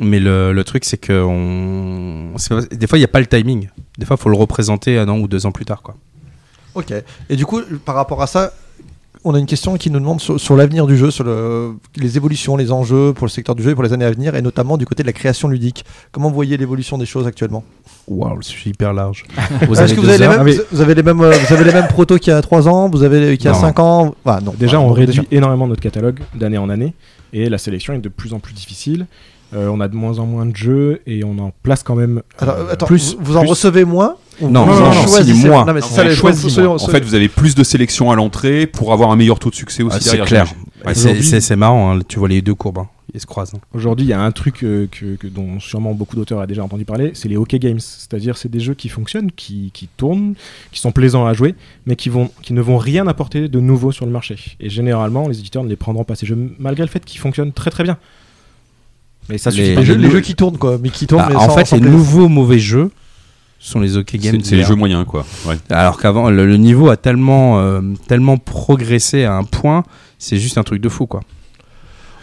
mais 0.02 0.20
le, 0.20 0.52
le 0.52 0.64
truc 0.64 0.84
c'est 0.86 0.98
que 0.98 1.24
on 1.24 2.38
c'est 2.38 2.50
pas- 2.50 2.76
des 2.76 2.88
fois 2.88 2.98
il 2.98 3.02
y 3.02 3.06
a 3.06 3.08
pas 3.10 3.20
le 3.20 3.28
timing. 3.28 3.70
Des 3.98 4.06
fois 4.06 4.18
il 4.20 4.22
faut 4.22 4.30
le 4.30 4.38
représenter 4.38 4.98
un 4.98 5.08
an 5.10 5.18
ou 5.20 5.28
deux 5.28 5.46
ans 5.46 5.52
plus 5.52 5.66
tard 5.66 5.82
quoi. 5.82 5.96
Ok. 6.76 6.94
Et 7.30 7.36
du 7.36 7.46
coup, 7.46 7.60
par 7.86 7.96
rapport 7.96 8.22
à 8.22 8.28
ça, 8.28 8.54
on 9.26 9.36
a 9.36 9.40
une 9.40 9.46
question 9.46 9.76
qui 9.78 9.92
nous 9.92 10.00
demande 10.00 10.22
sur, 10.22 10.40
sur 10.40 10.56
l'avenir 10.56 10.88
du 10.88 10.96
jeu, 10.98 11.12
sur 11.12 11.24
le- 11.26 11.74
les 11.98 12.16
évolutions, 12.18 12.56
les 12.56 12.72
enjeux 12.72 13.12
pour 13.14 13.26
le 13.28 13.30
secteur 13.30 13.56
du 13.56 13.62
jeu 13.62 13.72
et 13.72 13.76
pour 13.76 13.84
les 13.84 13.92
années 13.94 14.06
à 14.06 14.12
venir, 14.12 14.36
et 14.36 14.42
notamment 14.42 14.78
du 14.78 14.86
côté 14.86 15.04
de 15.04 15.08
la 15.08 15.14
création 15.14 15.50
ludique. 15.50 15.84
Comment 16.14 16.30
vous 16.30 16.34
voyez 16.36 16.56
l'évolution 16.58 16.98
des 16.98 17.06
choses 17.06 17.28
actuellement? 17.28 17.64
Waouh, 18.08 18.38
le 18.38 18.42
sujet 18.42 18.68
est 18.68 18.70
hyper 18.70 18.94
large. 18.94 19.26
Est-ce 19.62 19.94
que 19.94 20.00
vous 20.00 20.08
avez, 20.10 20.18
les 20.18 20.28
mêmes, 20.28 20.62
vous 20.72 20.82
avez 20.82 20.96
les 20.96 21.04
mêmes, 21.04 21.22
euh, 21.22 21.32
vous 21.32 21.54
avez 21.54 21.64
les 21.66 21.74
mêmes 21.74 21.88
protos 21.90 22.18
qu'il 22.18 22.32
y 22.32 22.36
a 22.36 22.42
3 22.42 22.68
ans, 22.70 22.90
vous 22.90 23.04
avez 23.04 23.38
qu'il 23.38 23.46
y 23.46 23.50
a 23.50 23.52
Non. 23.52 23.60
5 23.60 23.80
ans? 23.80 24.16
Ah, 24.26 24.40
non. 24.42 24.54
Déjà, 24.58 24.78
Ah, 24.78 24.82
on 24.82 24.92
réduit 24.94 25.28
énormément 25.30 25.68
notre 25.68 25.82
catalogue 25.82 26.22
d'année 26.34 26.58
en 26.58 26.70
année 26.70 26.94
et 27.34 27.50
la 27.50 27.58
sélection 27.58 27.94
est 27.94 28.00
de 28.00 28.10
plus 28.10 28.34
en 28.34 28.40
plus 28.40 28.54
difficile. 28.54 29.06
Euh, 29.54 29.68
on 29.68 29.80
a 29.82 29.88
de 29.88 29.96
moins 29.96 30.18
en 30.20 30.26
moins 30.26 30.46
de 30.46 30.56
jeux 30.56 31.02
et 31.06 31.24
on 31.24 31.38
en 31.40 31.52
place 31.64 31.84
quand 31.84 31.96
même 31.96 32.22
Alors, 32.40 32.56
euh, 32.56 32.72
attends, 32.72 32.86
plus. 32.86 33.16
vous, 33.20 33.24
vous 33.26 33.38
en 33.38 33.42
plus. 33.42 33.50
recevez 33.50 33.84
moins 33.86 34.16
Non, 34.42 34.48
vous 34.66 34.72
non, 34.80 34.86
en 34.88 34.94
non, 34.94 34.94
choisissez 35.08 35.34
si, 35.42 35.46
moins. 35.48 35.66
Non, 35.66 35.74
mais 35.74 35.82
c'est 35.82 35.92
On 35.92 35.96
ça, 35.96 36.04
les 36.06 36.16
choisit 36.16 36.50
choix- 36.50 36.64
moins. 36.64 36.76
En 36.76 36.88
fait, 36.88 37.04
vous 37.04 37.16
avez 37.16 37.28
plus 37.28 37.54
de 37.56 37.64
sélection 37.64 38.12
à 38.12 38.16
l'entrée 38.16 38.66
pour 38.66 38.94
avoir 38.94 39.12
un 39.12 39.16
meilleur 39.18 39.40
taux 39.40 39.50
de 39.50 39.56
succès 39.56 39.84
aussi 39.84 39.98
Ah, 40.00 40.02
c'est 40.02 40.22
clair. 40.22 40.48
Ouais, 40.86 40.94
c'est- 40.96 41.56
marrant, 41.58 41.92
hein, 41.96 42.00
tu 42.08 42.18
vois 42.18 42.28
les 42.30 42.42
deux 42.42 42.56
courbes, 42.56 42.80
hein, 42.80 42.88
ils 43.14 43.20
se 43.20 43.26
croisent. 43.28 43.54
hein. 43.56 43.60
Aujourd'hui, 43.76 44.06
il 44.06 44.10
y 44.10 44.14
a 44.14 44.22
un 44.22 44.32
truc 44.32 44.64
euh, 44.64 44.88
que, 44.90 45.16
que- 45.16 45.28
dont 45.28 45.60
sûrement 45.60 45.94
beaucoup 45.94 46.16
d'auteurs 46.16 46.40
ont 46.40 46.46
déjà 46.46 46.64
entendu 46.64 46.86
parler, 46.86 47.12
c'est 47.14 47.28
les 47.28 47.36
hockey 47.38 47.60
games. 47.60 47.80
C'est-à-dire, 47.80 48.38
c'est 48.38 48.50
des 48.50 48.62
jeux 48.62 48.74
qui 48.74 48.88
fonctionnent, 48.90 49.32
qui, 49.32 49.70
qui 49.74 49.90
tournent, 49.98 50.34
qui 50.72 50.80
sont 50.80 50.92
plaisants 50.94 51.26
à 51.28 51.34
jouer, 51.34 51.54
mais 51.86 51.96
qui, 51.98 52.08
vont, 52.10 52.30
qui 52.42 52.54
ne 52.54 52.62
vont 52.62 52.78
rien 52.78 53.06
apporter 53.08 53.48
de 53.50 53.60
nouveau 53.60 53.92
sur 53.92 54.06
le 54.06 54.12
marché. 54.14 54.38
Et 54.62 54.70
généralement, 54.70 55.28
les 55.28 55.38
éditeurs 55.40 55.64
ne 55.64 55.70
les 55.70 55.76
prendront 55.76 56.06
pas 56.06 56.16
ces 56.16 56.26
jeux, 56.26 56.38
malgré 56.58 56.84
le 56.86 56.90
fait 56.90 57.04
qu'ils 57.04 57.20
fonctionnent 57.20 57.52
très 57.52 57.70
très 57.70 57.84
bien. 57.84 57.98
Mais 59.30 59.38
ça 59.38 59.50
Les- 59.52 59.76
les, 59.76 59.86
jeux, 59.86 59.96
les 59.96 60.10
jeux 60.10 60.22
qui 60.22 60.36
tournent 60.36 60.58
quoi, 60.58 60.78
mais 60.82 60.90
qui 60.90 61.08
tournent. 61.08 61.22
Bah, 61.24 61.30
mais 61.30 61.36
en 61.36 61.48
sans- 61.50 61.56
fait, 61.56 61.66
sans 61.66 61.76
les 61.78 61.82
plaisir. 61.82 61.98
nouveaux 61.98 62.28
mauvais 62.28 62.60
jeux 62.60 62.92
sont 63.60 63.80
les 63.80 63.96
hockey 63.98 64.18
games. 64.18 64.40
C'est 64.44 64.56
les 64.56 64.64
jeux 64.64 64.76
moyens, 64.76 65.06
quoi. 65.06 65.26
Ouais. 65.48 65.56
Alors 65.70 66.00
qu'avant, 66.00 66.30
le, 66.30 66.46
le 66.46 66.58
niveau 66.58 66.90
a 66.90 66.98
tellement, 66.98 67.60
euh, 67.60 67.82
tellement 68.08 68.38
progressé 68.38 69.24
à 69.24 69.36
un 69.36 69.44
point, 69.44 69.84
c'est 70.18 70.38
juste 70.38 70.58
un 70.58 70.64
truc 70.64 70.82
de 70.82 70.90
fou, 70.90 71.06
quoi. 71.06 71.22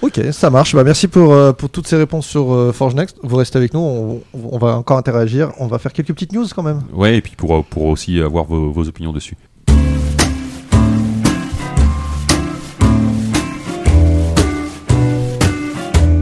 Ok, 0.02 0.20
ça 0.32 0.48
marche. 0.50 0.74
Bah, 0.76 0.84
merci 0.84 1.08
pour, 1.08 1.32
euh, 1.32 1.52
pour 1.52 1.70
toutes 1.70 1.86
ces 1.88 1.96
réponses 1.96 2.26
sur 2.26 2.52
euh, 2.52 2.72
Forge 2.72 2.94
Next. 2.94 3.16
Vous 3.24 3.34
restez 3.36 3.56
avec 3.58 3.74
nous, 3.74 3.80
on, 3.80 4.20
on 4.34 4.58
va 4.58 4.76
encore 4.76 4.96
interagir. 4.98 5.50
On 5.58 5.66
va 5.66 5.78
faire 5.78 5.92
quelques 5.92 6.12
petites 6.12 6.32
news 6.32 6.46
quand 6.54 6.62
même. 6.62 6.82
Ouais, 6.92 7.16
et 7.16 7.20
puis 7.20 7.32
pour, 7.36 7.64
pour 7.64 7.86
aussi 7.86 8.20
avoir 8.20 8.44
vos, 8.44 8.70
vos 8.70 8.86
opinions 8.86 9.12
dessus. 9.12 9.36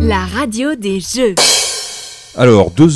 La 0.07 0.25
radio 0.25 0.77
des 0.77 1.01
jeux. 1.01 1.35
Alors, 2.37 2.71
deux 2.71 2.89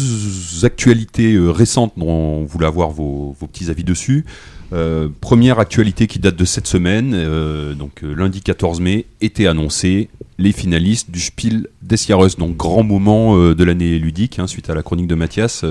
actualités 0.62 1.32
euh, 1.32 1.50
récentes 1.50 1.94
dont 1.96 2.08
on 2.08 2.44
voulait 2.44 2.68
avoir 2.68 2.90
vos, 2.90 3.34
vos 3.36 3.46
petits 3.48 3.68
avis 3.68 3.82
dessus. 3.82 4.24
Euh, 4.72 5.08
première 5.20 5.58
actualité 5.58 6.06
qui 6.06 6.18
date 6.18 6.36
de 6.36 6.44
cette 6.44 6.66
semaine, 6.66 7.12
euh, 7.14 7.74
donc 7.74 8.04
euh, 8.04 8.14
lundi 8.14 8.40
14 8.40 8.80
mai, 8.80 9.06
était 9.20 9.46
annoncé 9.46 10.08
les 10.38 10.52
finalistes 10.52 11.10
du 11.10 11.20
Spiel 11.20 11.66
des 11.82 11.96
Jahres, 11.96 12.36
donc 12.38 12.56
grand 12.56 12.82
moment 12.82 13.36
de 13.36 13.62
l'année 13.64 13.98
ludique, 13.98 14.38
hein, 14.38 14.46
suite 14.46 14.70
à 14.70 14.74
la 14.74 14.82
chronique 14.82 15.06
de 15.06 15.14
Mathias. 15.14 15.66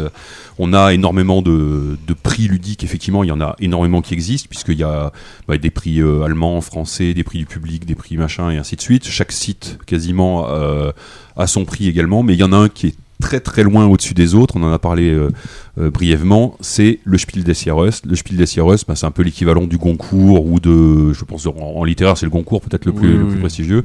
On 0.60 0.74
a 0.74 0.94
énormément 0.94 1.42
de, 1.42 1.98
prix 2.22 2.48
ludiques, 2.48 2.84
effectivement, 2.84 3.24
il 3.24 3.28
y 3.28 3.32
en 3.32 3.42
a 3.42 3.56
énormément 3.60 4.03
qui 4.03 4.14
existent, 4.14 4.45
puisqu'il 4.48 4.78
y 4.78 4.84
a 4.84 5.11
bah, 5.48 5.58
des 5.58 5.72
prix 5.72 6.00
allemands, 6.02 6.61
français, 6.61 7.16
des 7.16 7.24
prix 7.24 7.40
du 7.40 7.48
public, 7.48 7.88
des 7.88 7.95
prix 7.95 8.16
machin, 8.16 8.52
et 8.52 8.58
ainsi 8.58 8.76
de 8.76 8.82
suite. 8.82 9.08
Chaque 9.08 9.32
site, 9.32 9.80
quasiment, 9.88 10.45
a 10.45 11.48
son 11.48 11.66
prix 11.66 11.88
également, 11.88 12.22
mais 12.22 12.34
il 12.36 12.40
y 12.40 12.44
en 12.44 12.53
a 12.53 12.58
un 12.58 12.69
qui 12.69 12.88
est 12.88 12.95
très 13.22 13.39
très 13.39 13.64
loin 13.64 13.85
au-dessus 13.85 14.14
des 14.14 14.33
autres, 14.33 14.56
on 14.57 14.64
en 14.64 14.72
a 14.72 14.80
parlé 14.80 15.09
euh, 15.11 15.30
euh, 15.77 15.89
brièvement, 15.91 16.56
c'est 16.61 16.99
le 17.03 17.17
Spiel 17.17 17.43
des 17.43 17.53
Jahres. 17.53 18.01
Le 18.06 18.15
Spiel 18.15 18.38
des 18.38 18.45
Jahres, 18.45 18.77
bah, 18.88 18.95
c'est 18.95 19.06
un 19.06 19.11
peu 19.11 19.23
l'équivalent 19.23 19.65
du 19.67 19.77
Goncourt 19.77 20.45
ou 20.45 20.59
de, 20.59 21.11
je 21.14 21.23
pense 21.25 21.45
en, 21.45 21.51
en 21.57 21.83
littéraire 21.83 22.17
c'est 22.17 22.25
le 22.25 22.31
Goncourt 22.31 22.61
peut-être 22.61 22.85
le 22.85 22.93
plus, 22.93 23.07
Oui, 23.09 23.14
le 23.14 23.19
oui, 23.19 23.25
plus 23.27 23.33
oui. 23.35 23.39
prestigieux. 23.41 23.83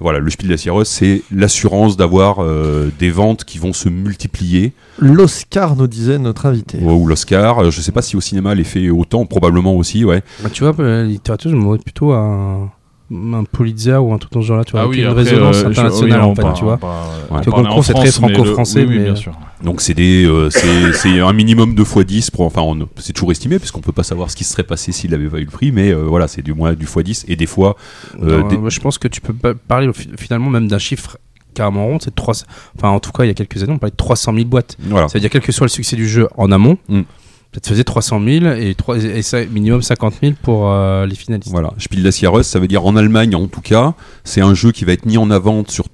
Voilà, 0.00 0.18
le 0.18 0.28
Spiel 0.30 0.48
des 0.50 0.56
Jahres, 0.56 0.84
c'est 0.84 1.22
l'assurance 1.30 1.96
d'avoir 1.96 2.40
euh, 2.42 2.90
des 2.98 3.10
ventes 3.10 3.44
qui 3.44 3.58
vont 3.58 3.72
se 3.72 3.88
multiplier. 3.88 4.72
L'Oscar 4.98 5.76
nous 5.76 5.86
disait 5.86 6.18
notre 6.18 6.46
invité. 6.46 6.78
Ouais, 6.78 6.92
ou 6.92 7.06
l'Oscar, 7.06 7.70
je 7.70 7.80
sais 7.80 7.92
pas 7.92 8.02
si 8.02 8.16
au 8.16 8.20
cinéma 8.20 8.54
l'effet 8.56 8.90
autant, 8.90 9.26
probablement 9.26 9.76
aussi, 9.76 10.04
ouais. 10.04 10.22
Bah, 10.42 10.50
tu 10.52 10.64
vois, 10.64 10.74
la 10.84 11.04
littérature, 11.04 11.50
je 11.52 11.56
me 11.56 11.62
vois 11.62 11.78
plutôt 11.78 12.12
à 12.12 12.68
un, 13.12 13.44
Pulitzer 13.44 13.96
ou 13.96 14.12
un 14.12 14.18
truc 14.18 14.32
dans 14.32 14.40
ce 14.42 14.46
genre-là, 14.46 14.64
tu 14.64 14.72
vois, 14.72 14.82
Ah 14.82 14.88
oui, 14.88 14.98
une 15.00 15.06
après, 15.06 15.22
résonance 15.22 15.56
euh, 15.56 15.62
je- 15.64 15.66
internationale, 15.68 16.20
oui, 16.20 16.24
en 16.26 16.34
fait, 16.34 16.42
parle- 16.42 16.54
tu 16.56 16.64
vois. 16.64 16.74
on 16.74 16.78
parle- 16.78 16.94
Ouais. 17.30 17.40
Tu 17.42 17.50
vois, 17.50 17.58
en 17.60 17.82
c'est 17.82 17.92
très 17.94 18.06
France, 18.06 18.20
mais 18.22 18.28
le- 18.28 18.34
franco-français, 18.34 18.80
oui, 18.80 18.86
oui, 18.88 18.98
mais... 18.98 19.04
bien 19.04 19.14
sûr. 19.16 19.32
Donc 19.62 19.80
c'est 19.80 19.94
des, 19.94 20.24
euh, 20.26 20.50
c'est 20.50 20.92
c'est 20.92 21.20
un 21.20 21.32
minimum 21.32 21.74
de 21.76 21.82
x 21.82 21.98
10 21.98 22.30
pour, 22.32 22.44
enfin 22.44 22.62
c'est 22.96 23.12
toujours 23.12 23.30
estimé 23.30 23.58
puisqu'on 23.60 23.80
peut 23.80 23.92
pas 23.92 24.02
savoir 24.02 24.28
ce 24.28 24.34
qui 24.34 24.42
se 24.42 24.50
serait 24.52 24.64
passé 24.64 24.90
s'il 24.90 25.14
avait 25.14 25.28
pas 25.28 25.38
eu 25.38 25.44
le 25.44 25.50
prix, 25.50 25.70
mais 25.70 25.92
euh, 25.92 26.02
voilà 26.02 26.26
c'est 26.26 26.42
du 26.42 26.52
moins 26.52 26.72
du 26.72 26.84
x 26.84 26.98
10 26.98 27.24
et 27.28 27.36
des 27.36 27.46
fois 27.46 27.76
euh, 28.22 28.40
Non, 28.42 28.48
des- 28.48 28.56
moi, 28.58 28.70
je 28.70 28.80
pense 28.80 28.98
que 28.98 29.06
tu 29.06 29.20
peux 29.20 29.32
parler 29.54 29.88
finalement 30.18 30.50
même 30.50 30.66
d'un 30.66 30.78
chiffre 30.78 31.16
carrément 31.54 31.86
rond, 31.86 31.98
c'est 32.00 32.12
300 32.12 32.44
enfin 32.76 32.88
en 32.88 32.98
tout 32.98 33.12
cas 33.12 33.22
il 33.22 33.28
y 33.28 33.30
a 33.30 33.34
quelques 33.34 33.62
années 33.62 33.72
on 33.72 33.78
parlait 33.78 33.92
de 33.92 33.96
300 33.96 34.32
000 34.34 34.46
boîtes. 34.46 34.76
Voilà. 34.80 35.06
Ça 35.06 35.14
veut 35.14 35.20
dire 35.20 35.30
quel 35.30 35.42
que 35.42 35.52
soit 35.52 35.66
le 35.66 35.70
succès 35.70 35.94
du 35.94 36.08
jeu 36.08 36.26
en 36.36 36.50
amont, 36.50 36.76
Mm. 36.88 37.02
Ça 37.54 37.60
te 37.60 37.68
faisait 37.68 37.84
300 37.84 38.20
000 38.24 38.46
et, 38.54 38.74
trois- 38.74 38.96
et 38.98 39.22
ça, 39.22 39.44
minimum 39.44 39.82
50 39.82 40.14
000 40.22 40.32
pour 40.42 40.70
euh, 40.70 41.04
les 41.06 41.14
finalistes. 41.14 41.50
Voilà, 41.50 41.72
Spiel 41.78 42.02
des 42.02 42.10
Jahres, 42.10 42.44
ça 42.44 42.58
veut 42.58 42.68
dire 42.68 42.84
en 42.86 42.96
Allemagne 42.96 43.34
en 43.34 43.46
tout 43.46 43.60
cas, 43.60 43.94
c'est 44.24 44.40
un 44.40 44.54
jeu 44.54 44.72
qui 44.72 44.84
va 44.84 44.92
être 44.92 45.04
mis 45.06 45.18
en 45.18 45.30
avant 45.30 45.62
sur 45.68 45.84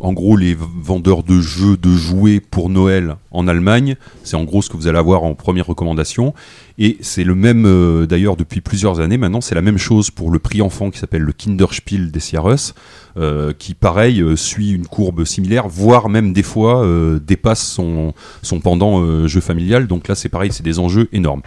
en 0.00 0.12
gros, 0.12 0.36
les 0.36 0.56
vendeurs 0.56 1.22
de 1.22 1.40
jeux, 1.40 1.76
de 1.76 1.90
jouets 1.90 2.40
pour 2.40 2.68
Noël 2.68 3.16
en 3.30 3.48
Allemagne. 3.48 3.96
C'est 4.24 4.36
en 4.36 4.44
gros 4.44 4.62
ce 4.62 4.70
que 4.70 4.76
vous 4.76 4.86
allez 4.86 4.98
avoir 4.98 5.24
en 5.24 5.34
première 5.34 5.66
recommandation. 5.66 6.34
Et 6.78 6.96
c'est 7.00 7.24
le 7.24 7.34
même, 7.34 7.64
euh, 7.66 8.06
d'ailleurs, 8.06 8.36
depuis 8.36 8.60
plusieurs 8.60 9.00
années 9.00 9.18
maintenant, 9.18 9.40
c'est 9.40 9.54
la 9.54 9.62
même 9.62 9.78
chose 9.78 10.10
pour 10.10 10.30
le 10.30 10.38
prix 10.38 10.62
enfant 10.62 10.90
qui 10.90 10.98
s'appelle 10.98 11.22
le 11.22 11.32
Kinderspiel 11.32 12.10
des 12.10 12.20
Jahres, 12.20 12.74
euh, 13.16 13.52
qui, 13.56 13.74
pareil, 13.74 14.20
euh, 14.20 14.36
suit 14.36 14.70
une 14.70 14.86
courbe 14.86 15.24
similaire, 15.24 15.68
voire 15.68 16.08
même 16.08 16.32
des 16.32 16.42
fois 16.42 16.86
dépasse 17.24 17.64
son, 17.66 18.14
son 18.42 18.60
pendant 18.60 19.26
jeu 19.26 19.40
familial. 19.40 19.86
Donc 19.86 20.08
là, 20.08 20.14
c'est 20.14 20.28
pareil, 20.28 20.50
c'est 20.52 20.62
des 20.62 20.78
enjeux 20.78 21.08
énormes. 21.12 21.42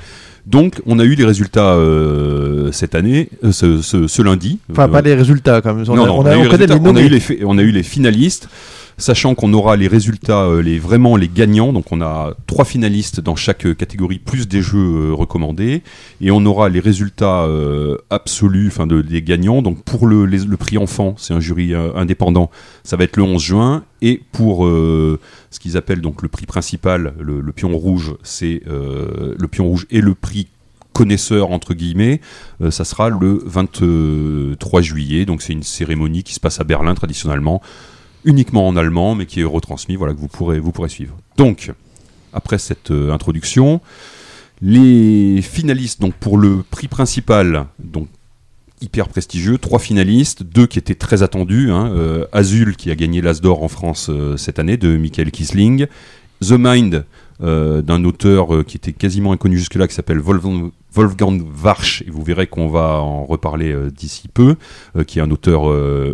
Donc, 0.46 0.82
on 0.86 1.00
a 1.00 1.04
eu 1.04 1.16
les 1.16 1.26
résultats 1.26 1.74
euh, 1.74 2.72
cette 2.72 2.94
année, 2.94 3.30
euh, 3.44 3.52
ce, 3.52 3.82
ce- 3.82 4.08
ce 4.08 4.22
lundi. 4.22 4.60
Enfin, 4.72 4.84
Euh, 4.84 4.88
pas 4.88 5.02
les 5.02 5.16
résultats 5.16 5.62
quand 5.62 5.74
même. 5.74 5.86
On 5.90 5.96
non, 5.96 6.04
a- 6.04 6.08
non, 6.08 6.20
on 6.20 6.26
a- 6.26 6.36
eu 6.36 6.38
on 6.38 6.44
les 6.44 6.50
connaît 6.50 6.66
résultats, 6.66 6.74
les 6.76 6.80
on 6.80 6.86
a 6.86 6.90
eu 6.90 6.94
nommés. 6.94 7.10
les, 7.10 7.20
fi- 7.20 7.40
on 7.46 7.58
a 7.58 7.62
eu 7.64 7.72
les 7.72 7.84
finalistes, 7.84 8.48
sachant 8.98 9.36
qu'on 9.36 9.54
aura 9.54 9.76
les 9.76 9.88
résultats, 9.88 10.44
euh, 10.44 10.62
les, 10.62 10.80
vraiment 10.80 11.16
les 11.16 11.28
gagnants. 11.28 11.74
Donc 11.74 11.92
on 11.92 12.02
a 12.02 12.34
trois 12.48 12.66
finalistes 12.66 13.20
dans 13.20 13.36
chaque 13.36 13.66
euh, 13.66 13.74
catégorie, 13.74 14.20
plus 14.20 14.48
des 14.48 14.62
jeux 14.62 15.10
euh, 15.10 15.14
recommandés. 15.14 15.84
Et 16.22 16.32
on 16.32 16.46
aura 16.46 16.70
les 16.70 16.80
résultats 16.80 17.48
absolus, 18.10 18.68
enfin 18.68 18.88
de, 18.88 19.02
des 19.02 19.22
gagnants. 19.22 19.62
Donc 19.62 19.84
pour 19.84 20.08
le, 20.08 20.28
prix 20.58 20.78
enfant, 20.78 21.16
c'est 21.18 21.34
un 21.34 21.40
jury 21.40 21.74
indépendant, 21.74 22.50
ça 22.84 22.96
va 22.96 23.04
être 23.04 23.18
le 23.18 23.24
11 23.24 23.42
juin. 23.42 23.84
Et 24.02 24.22
pour 24.32 24.66
ce 24.66 25.60
qu'ils 25.60 25.78
appellent 25.78 26.02
donc 26.02 26.22
le 26.22 26.30
prix 26.30 26.46
principal, 26.46 27.14
le, 27.20 27.52
pion 27.52 27.76
rouge, 27.78 28.16
c'est 28.24 28.62
le 28.66 29.48
pion 29.48 29.66
rouge 29.66 29.86
et 29.92 30.02
le 30.02 30.16
prix 30.16 30.48
connaisseur 30.94 31.52
entre 31.52 31.74
guillemets, 31.74 32.22
ça 32.70 32.86
sera 32.86 33.10
le 33.10 33.42
23 33.46 34.82
juillet. 34.82 35.26
Donc 35.26 35.42
c'est 35.42 35.54
une 35.54 35.64
cérémonie 35.64 36.24
qui 36.24 36.34
se 36.34 36.40
passe 36.40 36.60
à 36.60 36.64
Berlin 36.64 36.96
traditionnellement, 36.96 37.62
uniquement 38.26 38.68
en 38.68 38.76
allemand, 38.76 39.16
mais 39.16 39.26
qui 39.26 39.42
est 39.42 39.46
retransmise, 39.46 39.98
voilà 39.98 40.14
que 40.14 40.20
vous 40.20 40.28
pourrez 40.28 40.60
vous 40.60 40.72
pourrez 40.72 40.90
suivre. 40.90 41.16
Donc 41.38 41.72
après 42.34 42.58
cette 42.58 42.92
euh, 42.92 43.12
introduction, 43.12 43.80
les 44.62 45.42
finalistes 45.42 46.02
donc 46.02 46.14
pour 46.16 46.38
le 46.38 46.64
prix 46.70 46.88
principal, 46.88 47.68
donc 47.80 48.08
hyper 48.82 49.08
prestigieux, 49.08 49.58
trois 49.58 49.80
finalistes, 49.80 50.44
deux 50.44 50.68
qui 50.68 50.80
étaient 50.80 50.96
très 50.96 51.24
attendus, 51.24 51.72
hein, 51.72 51.92
euh, 51.94 52.26
Azul 52.34 52.76
qui 52.76 52.92
a 52.92 52.96
gagné 52.96 53.22
l'As 53.22 53.40
d'or 53.42 53.64
en 53.64 53.68
France 53.68 54.08
euh, 54.10 54.38
cette 54.38 54.60
année 54.60 54.78
de 54.78 54.98
Michael 54.98 55.32
Kisling, 55.32 55.88
The 56.42 56.56
Mind 56.58 57.06
euh, 57.44 57.82
d'un 57.82 58.04
auteur 58.06 58.54
euh, 58.56 58.64
qui 58.64 58.78
était 58.78 58.94
quasiment 58.94 59.32
inconnu 59.34 59.58
jusque-là, 59.58 59.88
qui 59.88 59.94
s'appelle 59.96 60.20
Wolfgang, 60.20 60.72
Wolfgang 60.94 61.42
Warsch, 61.64 62.04
et 62.08 62.10
vous 62.10 62.24
verrez 62.24 62.48
qu'on 62.48 62.70
va 62.70 63.02
en 63.02 63.26
reparler 63.26 63.74
euh, 63.74 63.90
d'ici 63.92 64.30
peu, 64.34 64.56
qui 65.08 65.20
est 65.20 65.22
un 65.22 65.30
auteur 65.32 65.64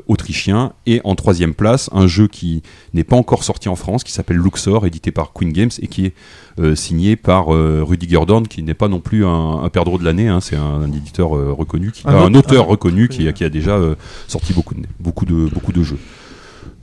autrichien, 0.08 0.74
et 0.85 1.01
en 1.03 1.16
troisième 1.16 1.53
place, 1.53 1.90
un 1.93 2.08
jeu 2.08 2.27
qui 2.27 2.64
n'est 2.93 3.03
pas 3.03 3.16
encore 3.16 3.43
sorti 3.43 3.69
en 3.69 3.75
France, 3.75 4.03
qui 4.03 4.11
s'appelle 4.11 4.38
Luxor, 4.38 4.85
édité 4.88 5.11
par 5.11 5.33
Queen 5.33 5.51
Games, 5.53 5.69
et 5.80 5.88
qui 5.88 6.06
est 6.08 6.14
signé 6.75 7.16
par 7.16 7.48
Rudy 7.48 8.08
Gordon, 8.08 8.41
qui 8.43 8.64
n'est 8.64 8.74
pas 8.74 8.88
non 8.88 9.00
plus 9.00 9.25
un, 9.25 9.61
un 9.64 9.69
perdreau 9.69 9.98
de 10.00 10.03
l'année, 10.03 10.27
hein, 10.27 10.41
c'est 10.41 10.56
un, 10.56 10.82
un 10.82 10.91
éditeur 10.91 11.30
reconnu, 11.30 11.91
qui, 11.91 12.03
Un 12.08 12.33
auteur 12.40 12.66
reconnu 12.66 13.08
qui, 13.08 13.27
a- 13.27 13.33
qui 13.33 13.43
a 13.43 13.50
déjà 13.50 13.80
sorti 14.27 14.53
beaucoup 14.53 14.74
de, 14.74 14.82
beaucoup, 15.00 15.25
de, 15.25 15.48
beaucoup 15.53 15.72
de 15.74 15.83
jeux. 15.83 16.00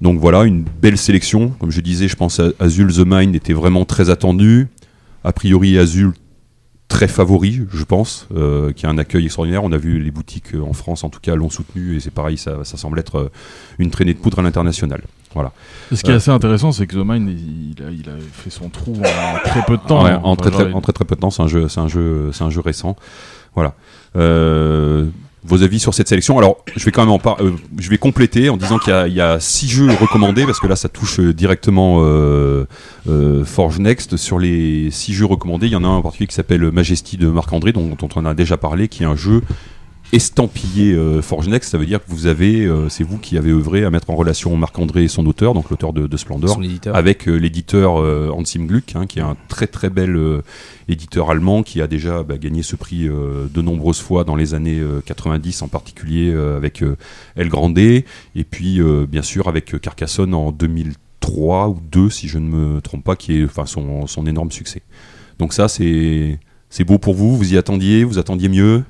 Donc 0.01 0.21
voilà, 0.21 0.45
une 0.45 0.63
belle 0.63 0.97
sélection. 0.99 1.49
Comme 1.59 1.71
je 1.71 1.81
disais, 1.81 2.09
je 2.09 2.17
pense 2.17 2.41
à 2.41 2.51
Azul 2.61 2.93
The 2.93 3.05
Mind 3.05 3.35
était 3.35 3.53
vraiment 3.53 3.85
très 3.85 4.11
attendu. 4.11 4.69
A 5.25 5.33
priori, 5.33 5.79
Azul 5.79 6.13
très 6.87 7.09
favori, 7.09 7.63
je 7.71 7.85
pense, 7.85 8.27
euh, 8.35 8.73
qui 8.73 8.87
a 8.87 8.89
un 8.89 8.97
accueil 8.97 9.27
extraordinaire. 9.27 9.63
On 9.63 9.73
a 9.73 9.77
vu 9.77 10.01
les 10.01 10.11
boutiques 10.11 10.55
euh, 10.55 10.63
en 10.63 10.73
France, 10.73 11.05
en 11.05 11.11
tout 11.11 11.21
cas, 11.21 11.35
l'ont 11.35 11.51
soutenu 11.51 11.97
et 11.97 12.01
c'est 12.01 12.11
pareil, 12.13 12.39
ça, 12.39 12.65
ça 12.65 12.79
semble 12.79 12.99
être 12.99 13.17
euh, 13.19 13.29
une 13.79 13.91
traînée 13.91 14.15
de 14.15 14.19
poudre 14.19 14.39
à 14.39 14.43
l'international. 14.43 15.03
Voilà. 15.35 15.53
Ce 15.93 16.03
qui 16.03 16.11
est 16.11 16.15
Euh, 16.15 16.17
assez 16.17 16.31
intéressant, 16.31 16.73
c'est 16.73 16.87
que 16.87 16.95
The 16.97 17.05
Mind, 17.05 17.29
il, 17.29 17.83
a, 17.85 17.91
il 17.91 18.09
a 18.09 18.15
fait 18.33 18.49
son 18.49 18.71
trou 18.71 18.95
en 18.97 19.49
très 19.51 19.63
peu 19.67 19.77
de 19.77 19.83
temps. 19.83 20.03
Ouais, 20.05 20.15
en, 20.15 20.35
très, 20.37 20.51
très, 20.51 20.73
en 20.73 20.81
très 20.81 20.93
très 20.95 21.05
peu 21.05 21.15
de 21.15 21.21
temps, 21.21 21.31
c'est 21.31 21.43
un 21.43 21.49
jeu, 21.49 21.69
c'est 21.69 21.81
un 21.81 21.89
jeu, 21.89 22.31
c'est 22.33 22.45
un 22.45 22.51
jeu 22.51 22.61
récent. 22.61 22.97
Voilà. 23.55 23.75
Euh, 24.17 25.05
vos 25.45 25.63
avis 25.63 25.79
sur 25.79 25.95
cette 25.95 26.09
sélection. 26.09 26.39
Alors, 26.39 26.65
je 26.77 26.85
vais 26.85 26.91
quand 26.91 27.03
même 27.03 27.13
en 27.13 27.21
euh, 27.41 27.97
compléter 28.01 28.49
en 28.51 28.57
disant 28.57 28.79
qu'il 28.79 29.13
y 29.13 29.21
a- 29.21 29.39
six 29.41 29.69
jeux 29.69 29.89
recommandés 29.91 30.45
parce 30.45 30.61
que 30.61 30.67
là, 30.67 30.77
ça 30.77 30.89
touche 30.89 31.21
euh, 31.21 31.33
directement 31.33 31.99
euh, 32.03 32.65
Forge 33.45 33.79
Next. 33.79 34.17
Sur 34.17 34.39
les 34.39 34.91
six 34.91 35.15
jeux 35.15 35.27
recommandés, 35.27 35.67
il 35.67 35.73
y 35.73 35.77
en 35.77 35.85
a 35.85 35.87
un 35.89 35.97
en 35.97 36.03
particulier 36.03 36.27
qui 36.27 36.35
s'appelle 36.35 36.71
Majesty 36.71 37.17
de 37.17 37.29
Marc 37.29 37.53
André, 37.53 37.73
dont, 37.73 37.95
dont 37.99 38.09
on 38.17 38.25
a 38.25 38.35
déjà 38.35 38.57
parlé, 38.57 38.89
qui 38.89 39.03
est 39.03 39.07
un 39.07 39.17
jeu 39.17 39.43
estampillé 40.13 40.95
euh, 40.95 41.23
Forge 41.23 41.49
Next. 41.49 41.71
Ça 41.71 41.79
veut 41.79 41.87
dire 41.87 42.03
que 42.05 42.11
vous 42.11 42.27
avez, 42.27 42.65
euh, 42.65 42.89
c'est 42.89 43.05
vous 43.05 43.19
qui 43.19 43.37
avez 43.37 43.51
œuvré 43.51 43.85
à 43.85 43.91
mettre 43.91 44.11
en 44.11 44.17
relation 44.17 44.57
Marc 44.57 44.79
André 44.79 45.05
et 45.05 45.09
son 45.09 45.27
auteur, 45.27 45.55
donc 45.55 45.71
l'auteur 45.71 45.93
de, 45.93 46.07
de 46.07 46.17
Splendor, 46.17 46.61
avec 46.93 47.29
euh, 47.29 47.37
l'éditeur 47.37 48.01
euh, 48.01 48.31
Hansim 48.31 48.67
Gluck, 48.67 48.95
hein, 48.95 49.07
qui 49.07 49.19
est 49.19 49.23
un 49.23 49.37
très 49.49 49.67
très 49.67 49.91
bel 49.91 50.17
euh, 50.17 50.43
éditeur 50.89 51.31
allemand 51.31 51.63
qui 51.63 51.83
a 51.83 51.87
déjà 51.87 52.23
bah, 52.23 52.39
gagné 52.39 52.63
ce 52.63 52.77
prix 52.77 53.09
de 53.09 53.63
nombreuses 53.63 54.01
fois 54.01 54.25
dans 54.25 54.37
les 54.37 54.55
années 54.55 54.79
euh, 54.81 55.03
90 55.05 55.63
en 55.63 55.69
particulier 55.69 56.33
avec 56.33 56.83
El 57.37 57.49
Grande 57.49 57.79
et 57.79 58.05
puis 58.51 58.81
bien 59.09 59.23
sûr 59.23 59.49
avec 59.49 59.81
Carcassonne 59.81 60.35
en 60.35 60.51
2003 60.51 61.69
ou 61.69 61.79
2 61.93 62.11
si 62.11 62.29
je 62.29 62.39
ne 62.39 62.49
me 62.49 62.81
trompe 62.81 63.05
pas 63.05 63.15
qui 63.15 63.39
est 63.39 63.45
enfin 63.45 63.67
son, 63.67 64.07
son 64.07 64.27
énorme 64.27 64.51
succès. 64.51 64.83
Donc 65.39 65.53
ça 65.53 65.69
c'est 65.69 66.39
beau 66.87 66.99
pour 66.99 67.15
vous, 67.15 67.37
vous 67.37 67.53
y 67.53 67.59
attendiez, 67.59 68.05
vous 68.05 68.19
attendiez 68.19 68.49
mieux? 68.49 68.83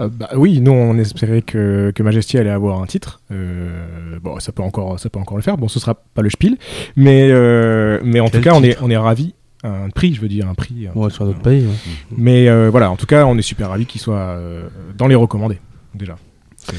Euh, 0.00 0.08
bah 0.12 0.28
oui, 0.36 0.60
nous 0.60 0.72
on 0.72 0.98
espérait 0.98 1.40
que, 1.42 1.90
que 1.94 2.02
Majesty 2.02 2.36
allait 2.38 2.50
avoir 2.50 2.82
un 2.82 2.86
titre. 2.86 3.20
Euh, 3.32 4.18
bon, 4.22 4.38
ça 4.40 4.52
peut 4.52 4.62
encore, 4.62 4.98
ça 5.00 5.08
peut 5.08 5.18
encore 5.18 5.36
le 5.38 5.42
faire. 5.42 5.56
Bon, 5.56 5.68
ce 5.68 5.78
sera 5.80 5.94
pas 5.94 6.22
le 6.22 6.28
Spiel, 6.30 6.56
mais 6.96 7.28
euh, 7.30 8.00
mais 8.04 8.20
en 8.20 8.28
Quel 8.28 8.42
tout 8.42 8.48
cas, 8.50 8.54
on 8.54 8.62
est 8.62 8.76
on 8.82 8.90
est 8.90 8.96
ravi. 8.96 9.34
Un 9.64 9.88
prix, 9.90 10.14
je 10.14 10.20
veux 10.20 10.28
dire, 10.28 10.48
un 10.48 10.54
prix. 10.54 10.86
un 10.86 10.96
Ouais, 10.98 11.10
sur 11.10 11.24
d'autres 11.24 11.40
pays. 11.40 11.64
ouais. 11.64 11.72
Mais 12.16 12.48
euh, 12.48 12.68
voilà, 12.70 12.90
en 12.90 12.96
tout 12.96 13.06
cas, 13.06 13.24
on 13.24 13.36
est 13.38 13.42
super 13.42 13.70
ravi 13.70 13.86
qu'il 13.86 14.00
soit 14.00 14.14
euh, 14.18 14.68
dans 14.96 15.06
les 15.08 15.14
recommandés 15.16 15.58
déjà. 15.94 16.16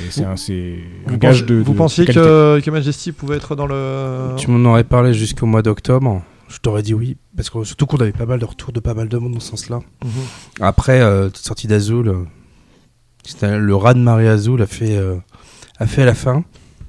C'est- 0.09 0.23
un, 0.23 0.35
c'est 0.35 0.75
un 1.07 1.15
gage 1.17 1.45
de. 1.45 1.55
vous 1.55 1.71
de 1.73 1.77
pensiez 1.77 2.05
que, 2.05 2.59
que 2.59 2.71
Majesty 2.71 3.11
pouvait 3.13 3.37
être 3.37 3.55
dans 3.55 3.65
le. 3.67 4.35
Tu 4.37 4.49
m'en 4.51 4.69
aurais 4.69 4.83
parlé 4.83 5.13
jusqu'au 5.13 5.45
mois 5.47 5.61
d'octobre. 5.63 6.21
Je 6.49 6.59
t'aurais 6.59 6.81
dit 6.83 6.93
oui. 6.93 7.17
Parce 7.35 7.49
que 7.49 7.63
surtout 7.63 7.85
qu'on 7.87 7.97
avait 7.97 8.11
pas 8.11 8.25
mal 8.25 8.39
de 8.39 8.45
retours 8.45 8.71
de 8.71 8.79
pas 8.79 8.93
mal 8.93 9.07
de 9.09 9.17
monde 9.17 9.33
dans 9.33 9.39
ce 9.39 9.49
sens-là. 9.49 9.79
Mhm. 10.05 10.11
Après, 10.61 11.01
euh, 11.01 11.29
sortie 11.33 11.67
d'Azul, 11.67 12.07
euh, 12.09 12.23
le 13.41 13.75
rat 13.75 13.93
de 13.93 13.99
Marie 13.99 14.27
Azul 14.27 14.61
a 14.61 14.67
fait, 14.67 14.95
euh, 14.97 15.15
a 15.79 15.87
fait 15.87 16.05
la 16.05 16.13
fin. 16.15 16.43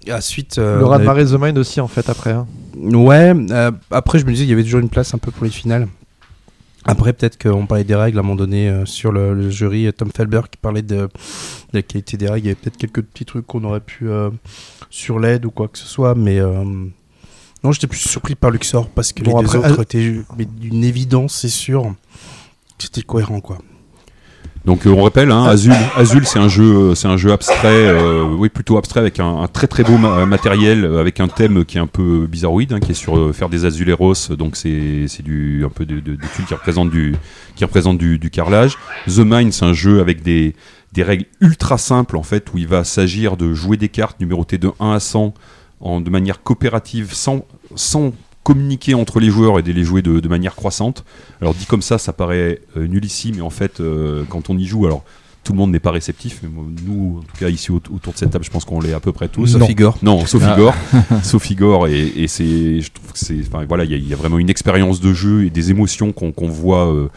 Et 0.06 0.12
ensuite, 0.12 0.58
euh, 0.58 0.78
le 0.78 0.84
rat 0.86 0.98
de 0.98 1.06
avait- 1.08 1.24
The 1.26 1.38
Mind 1.40 1.58
aussi, 1.58 1.80
en 1.80 1.88
fait, 1.88 2.08
après. 2.08 2.32
hein. 2.32 2.46
Ouais, 2.76 3.32
euh, 3.50 3.70
après 3.90 4.18
je 4.20 4.24
me 4.24 4.30
disais 4.30 4.44
qu'il 4.44 4.50
y 4.50 4.54
avait 4.54 4.62
toujours 4.62 4.80
une 4.80 4.88
place 4.88 5.12
un 5.14 5.18
peu 5.18 5.30
pour 5.32 5.44
les 5.44 5.50
finales. 5.50 5.88
Après 6.84 7.12
peut-être 7.12 7.36
qu'on 7.42 7.66
parlait 7.66 7.82
des 7.84 7.94
règles 7.96 8.16
à 8.18 8.20
un 8.20 8.22
moment 8.22 8.36
donné 8.36 8.68
euh, 8.70 8.86
sur 8.86 9.10
le, 9.12 9.34
le 9.34 9.50
jury, 9.50 9.92
Tom 9.92 10.10
Felber 10.16 10.42
qui 10.50 10.56
parlait 10.58 10.80
de, 10.82 10.96
de 10.96 11.08
la 11.72 11.82
qualité 11.82 12.16
des 12.16 12.28
règles, 12.28 12.46
il 12.46 12.48
y 12.48 12.52
avait 12.52 12.54
peut-être 12.60 12.76
quelques 12.78 13.02
petits 13.02 13.24
trucs 13.26 13.46
qu'on 13.46 13.64
aurait 13.64 13.80
pu 13.80 14.08
euh, 14.08 14.30
sur 14.88 15.18
l'aide 15.18 15.44
ou 15.44 15.50
quoi 15.50 15.66
que 15.68 15.76
ce 15.76 15.86
soit, 15.86 16.14
mais 16.14 16.38
euh, 16.38 16.64
non 17.64 17.72
j'étais 17.72 17.88
plus 17.88 17.98
surpris 17.98 18.36
par 18.36 18.50
Luxor 18.52 18.88
parce 18.90 19.12
que 19.12 19.22
Bon, 19.24 19.40
les 19.40 19.48
deux 19.48 19.56
après, 19.56 19.72
autres 19.72 19.82
étaient 19.82 20.22
d'une 20.38 20.84
évidence 20.84 21.34
c'est 21.34 21.48
sûr, 21.48 21.92
c'était 22.78 23.02
cohérent 23.02 23.40
quoi. 23.40 23.58
Donc 24.68 24.86
euh, 24.86 24.90
on 24.90 25.02
rappelle, 25.02 25.30
hein, 25.30 25.46
Azul, 25.46 26.26
c'est 26.26 26.38
un 26.38 26.48
jeu, 26.48 26.94
c'est 26.94 27.08
un 27.08 27.16
jeu 27.16 27.32
abstrait, 27.32 27.86
euh, 27.88 28.22
oui 28.36 28.50
plutôt 28.50 28.76
abstrait 28.76 29.00
avec 29.00 29.18
un, 29.18 29.46
très 29.50 29.66
très 29.66 29.82
beau 29.82 29.96
ma- 29.96 30.26
matériel, 30.26 30.84
euh, 30.84 31.00
avec 31.00 31.20
un 31.20 31.28
thème 31.28 31.64
qui 31.64 31.78
est 31.78 31.80
un 31.80 31.86
peu 31.86 32.26
bizarroïde, 32.26 32.74
hein, 32.74 32.78
qui 32.78 32.90
est 32.90 32.94
sur 32.94 33.34
faire 33.34 33.48
des 33.48 33.64
azuleros, 33.64 34.12
donc 34.38 34.56
c'est 34.56 35.22
du 35.24 35.64
un 35.64 35.70
peu 35.70 35.86
de, 35.86 36.00
de, 36.00 36.18
qui 36.46 36.52
représentent 36.52 36.90
du 36.90 37.14
qui 37.56 37.64
du, 38.18 38.28
carrelage. 38.30 38.76
The 39.06 39.20
Mind 39.20 39.54
c'est 39.54 39.64
un 39.64 39.72
jeu 39.72 40.00
avec 40.00 40.22
des 40.22 40.54
des 40.92 41.02
règles 41.02 41.24
ultra 41.40 41.78
simples 41.78 42.18
en 42.18 42.22
fait 42.22 42.52
où 42.52 42.58
il 42.58 42.68
va 42.68 42.84
s'agir 42.84 43.38
de 43.38 43.54
jouer 43.54 43.78
des 43.78 43.88
cartes 43.88 44.20
numérotées 44.20 44.58
de 44.58 44.70
1 44.80 44.92
à 44.92 45.00
100 45.00 45.32
en, 45.80 46.02
de 46.02 46.10
manière 46.10 46.42
coopérative 46.42 47.14
sans 47.14 47.46
sans 47.74 48.12
communiquer 48.52 48.94
entre 48.94 49.20
les 49.20 49.30
joueurs 49.30 49.58
et 49.58 49.62
de 49.62 49.72
les 49.72 49.84
jouer 49.84 50.02
de, 50.02 50.20
de 50.20 50.28
manière 50.28 50.54
croissante. 50.54 51.04
Alors 51.40 51.54
dit 51.54 51.66
comme 51.66 51.82
ça, 51.82 51.98
ça 51.98 52.12
paraît 52.12 52.60
euh, 52.76 52.86
nul 52.86 53.04
ici, 53.04 53.32
mais 53.34 53.42
en 53.42 53.50
fait, 53.50 53.80
euh, 53.80 54.24
quand 54.28 54.50
on 54.50 54.56
y 54.58 54.64
joue, 54.66 54.86
alors 54.86 55.04
tout 55.44 55.52
le 55.52 55.58
monde 55.58 55.70
n'est 55.70 55.78
pas 55.80 55.92
réceptif. 55.92 56.40
Mais 56.42 56.48
nous, 56.86 57.18
en 57.18 57.22
tout 57.22 57.36
cas 57.38 57.48
ici 57.48 57.70
au- 57.70 57.76
autour 57.94 58.12
de 58.12 58.18
cette 58.18 58.30
table, 58.30 58.44
je 58.44 58.50
pense 58.50 58.64
qu'on 58.64 58.80
l'est 58.80 58.92
à 58.92 59.00
peu 59.00 59.12
près 59.12 59.28
tous. 59.28 59.56
Non. 59.56 59.66
Igor. 59.68 59.96
Non, 60.02 60.24
Ah. 60.42 60.54
Igor. 60.54 60.74
sauf 61.22 61.50
Igor, 61.50 61.86
et, 61.88 62.06
et 62.16 62.28
c'est, 62.28 62.80
je 62.80 62.90
trouve 62.92 63.12
que 63.12 63.18
c'est, 63.18 63.38
enfin 63.46 63.64
voilà, 63.66 63.84
il 63.84 63.90
y, 63.90 63.94
a- 63.94 63.98
il 63.98 64.08
y 64.08 64.12
a 64.12 64.16
vraiment 64.16 64.38
une 64.38 64.50
expérience 64.50 65.00
de 65.00 65.12
jeu 65.14 65.44
et 65.44 65.50
des 65.50 65.70
émotions 65.70 66.12
qu'on 66.12 66.32
qu'on 66.32 66.48
voit. 66.48 66.86
euh, 66.92 67.08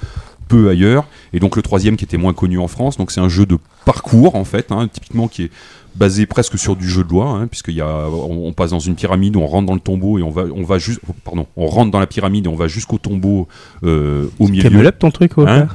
peu 0.48 0.68
ailleurs 0.70 1.06
et 1.32 1.40
donc 1.40 1.56
le 1.56 1.62
troisième 1.62 1.96
qui 1.96 2.04
était 2.04 2.18
moins 2.18 2.34
connu 2.34 2.60
en 2.60 2.68
France 2.68 2.98
donc 2.98 3.12
c'est 3.12 3.22
un 3.22 3.30
jeu 3.30 3.46
de 3.46 3.58
parcours 3.86 4.36
en 4.36 4.46
fait 4.46 4.72
hein, 4.72 4.88
typiquement 4.88 5.28
qui 5.28 5.44
est 5.44 5.52
basé 5.96 6.26
presque 6.26 6.58
sur 6.58 6.76
du 6.76 6.90
jeu 6.90 7.04
de 7.04 7.10
loi, 7.10 7.28
hein, 7.28 7.48
puisqu'il 7.48 7.76
y 7.76 7.82
a, 7.82 8.08
on, 8.08 8.48
on 8.48 8.54
passe 8.54 8.72
dans 8.72 8.80
une 8.80 8.96
pyramide, 8.96 9.36
on 9.36 9.46
rentre 9.46 9.68
dans 9.68 9.74
le 9.74 9.80
tombeau 9.80 10.18
et 10.18 10.24
on 10.24 10.30
va, 10.30 10.44
on 10.56 10.64
va 10.64 10.78
juste, 10.78 11.02
pardon, 11.24 11.48
on 11.58 11.68
rentre 11.68 11.92
dans 11.92 12.00
la 12.00 12.08
pyramide 12.08 12.46
et 12.46 12.50
on 12.50 12.56
va 12.56 12.68
jusqu'au 12.68 12.98
tombeau 12.98 13.48
euh, 13.84 14.28
au 14.40 14.48
milieu. 14.48 14.64
Camel 14.64 14.88
Up 14.88 15.00
ton 15.00 15.12
truc, 15.12 15.38
ouais. 15.38 15.50
Hein 15.50 15.68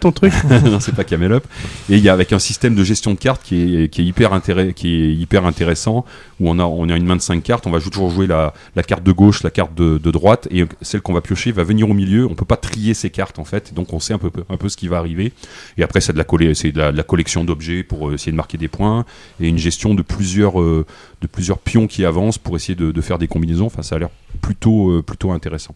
ton 0.00 0.12
truc. 0.12 0.32
non, 0.64 0.80
c'est 0.80 0.94
pas 0.94 1.04
Camel 1.04 1.32
Up. 1.32 1.44
Et 1.90 1.96
il 1.96 2.02
y 2.02 2.08
a 2.08 2.12
avec 2.12 2.32
un 2.32 2.38
système 2.38 2.74
de 2.74 2.84
gestion 2.84 3.12
de 3.12 3.18
cartes 3.18 3.42
qui 3.42 3.82
est, 3.82 3.88
qui 3.88 4.02
est 4.02 4.04
hyper 4.04 4.32
intéressant, 4.32 4.72
qui 4.72 4.94
est 4.94 5.12
hyper 5.14 5.44
intéressant, 5.44 6.04
où 6.40 6.48
on 6.48 6.58
a, 6.58 6.64
on 6.64 6.88
a 6.88 6.96
une 6.96 7.06
main 7.06 7.16
de 7.16 7.20
5 7.20 7.42
cartes, 7.42 7.66
on 7.66 7.70
va 7.70 7.80
toujours 7.80 8.10
jouer 8.10 8.26
la, 8.26 8.54
la 8.76 8.82
carte 8.82 9.02
de 9.02 9.12
gauche, 9.12 9.42
la 9.42 9.50
carte 9.50 9.74
de, 9.74 9.98
de 9.98 10.10
droite, 10.10 10.46
et 10.50 10.64
celle 10.82 11.00
qu'on 11.00 11.12
va 11.12 11.20
piocher 11.20 11.50
va 11.52 11.64
venir 11.64 11.90
au 11.90 11.94
milieu. 11.94 12.26
On 12.26 12.34
peut 12.34 12.44
pas 12.44 12.56
trier 12.56 12.94
ces 12.94 13.10
cartes 13.10 13.38
en 13.38 13.44
fait, 13.44 13.74
donc 13.74 13.92
on 13.92 13.98
sait 13.98 14.14
un 14.14 14.18
peu, 14.18 14.30
un 14.48 14.56
peu 14.56 14.68
ce 14.68 14.76
qui 14.76 14.86
va 14.86 14.98
arriver. 14.98 15.32
Et 15.76 15.82
après, 15.82 16.00
c'est 16.00 16.12
de 16.12 16.18
la, 16.18 16.54
c'est 16.54 16.70
de 16.70 16.78
la, 16.78 16.92
de 16.92 16.96
la 16.96 17.02
collection 17.02 17.37
d'objets 17.44 17.82
pour 17.82 18.08
euh, 18.08 18.14
essayer 18.14 18.32
de 18.32 18.36
marquer 18.36 18.58
des 18.58 18.68
points, 18.68 19.04
et 19.40 19.48
une 19.48 19.58
gestion 19.58 19.94
de 19.94 20.02
plusieurs, 20.02 20.60
euh, 20.60 20.86
de 21.20 21.26
plusieurs 21.26 21.58
pions 21.58 21.86
qui 21.86 22.04
avancent 22.04 22.38
pour 22.38 22.56
essayer 22.56 22.74
de, 22.74 23.00
faire 23.00 23.18
des 23.18 23.28
combinaisons. 23.28 23.66
Enfin, 23.66 23.82
ça 23.82 23.96
a 23.96 23.98
l'air 23.98 24.10
plutôt, 24.40 24.90
euh, 24.90 25.02
plutôt 25.02 25.32
intéressant. 25.32 25.74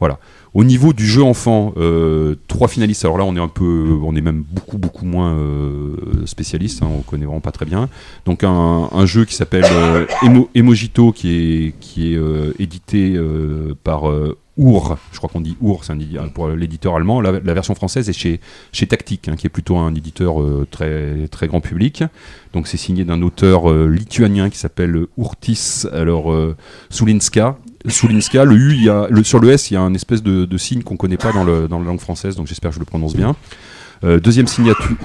Voilà. 0.00 0.18
Au 0.54 0.62
niveau 0.62 0.92
du 0.92 1.04
jeu 1.04 1.22
enfant, 1.22 1.72
euh, 1.76 2.36
trois 2.46 2.68
finalistes. 2.68 3.04
Alors 3.04 3.18
là, 3.18 3.24
on 3.24 3.34
est 3.34 3.40
un 3.40 3.48
peu, 3.48 3.98
on 4.04 4.14
est 4.14 4.20
même 4.20 4.44
beaucoup, 4.48 4.78
beaucoup 4.78 5.04
moins 5.04 5.34
euh, 5.34 5.96
spécialiste. 6.26 6.82
hein, 6.82 6.88
on 6.96 7.00
connaît 7.00 7.24
vraiment 7.24 7.40
pas 7.40 7.50
très 7.50 7.66
bien. 7.66 7.88
Donc 8.24 8.44
un, 8.44 9.06
jeu 9.06 9.24
qui 9.24 9.34
s'appelle 9.34 9.64
euh, 9.70 10.06
Emo- 10.22 10.48
Emojito, 10.54 11.10
qui 11.10 11.30
est 11.34 11.74
qui 11.80 12.12
est 12.12 12.16
euh, 12.16 12.52
édité 12.60 13.18
par 13.82 14.04
Our. 14.56 14.96
Je 15.10 15.18
crois 15.18 15.28
qu'on 15.28 15.40
dit 15.40 15.56
Our, 15.60 15.82
c'est 15.84 15.94
pour 16.32 16.48
l'éditeur 16.48 16.94
allemand. 16.94 17.20
La, 17.20 17.32
version 17.32 17.74
française 17.74 18.08
est 18.08 18.12
chez 18.12 18.40
chez 18.70 18.86
Tactic, 18.86 19.26
hein, 19.26 19.34
qui 19.34 19.48
est 19.48 19.50
plutôt 19.50 19.76
un 19.76 19.92
éditeur 19.92 20.36
très 20.70 21.26
très 21.32 21.48
grand 21.48 21.60
public. 21.60 22.04
Donc 22.52 22.68
c'est 22.68 22.76
signé 22.76 23.04
d'un 23.04 23.22
auteur 23.22 23.72
lituanien 23.72 24.50
qui 24.50 24.58
s'appelle 24.58 25.06
Urtis. 25.18 25.82
Alors 25.92 26.32
euh. 26.32 26.56
Sulinska, 27.86 28.44
le 28.44 28.56
U, 28.56 28.90
a, 28.90 29.08
sur 29.22 29.40
le 29.40 29.50
S, 29.50 29.70
il 29.70 29.74
y 29.74 29.76
a 29.76 29.80
un 29.80 29.94
espèce 29.94 30.22
de, 30.22 30.58
signe 30.58 30.82
qu'on 30.82 30.96
connaît 30.96 31.16
pas 31.16 31.32
dans, 31.32 31.44
la 31.44 31.84
langue 31.84 32.00
française, 32.00 32.36
donc 32.36 32.46
j'espère 32.46 32.70
que 32.70 32.74
je 32.76 32.80
le 32.80 32.86
prononce 32.86 33.14
bien. 33.14 33.36
Euh, 34.02 34.20
deuxième, 34.20 34.46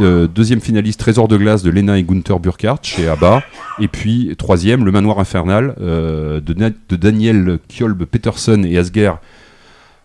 euh, 0.02 0.28
deuxième 0.28 0.60
finaliste, 0.60 1.00
Trésor 1.00 1.28
de 1.28 1.38
glace 1.38 1.64
de 1.64 1.70
Lena 1.70 1.98
et 1.98 2.04
Gunther 2.04 2.40
Burkhardt 2.40 2.82
chez 2.84 3.08
ABBA. 3.08 3.44
Et 3.80 3.88
puis 3.88 4.36
troisième, 4.38 4.84
Le 4.84 4.92
Manoir 4.92 5.20
Infernal 5.20 5.76
euh, 5.80 6.42
de, 6.42 6.54
de 6.54 6.96
Daniel 6.96 7.60
Kjolb 7.70 8.04
Peterson 8.06 8.64
et 8.64 8.78
Asger 8.78 9.12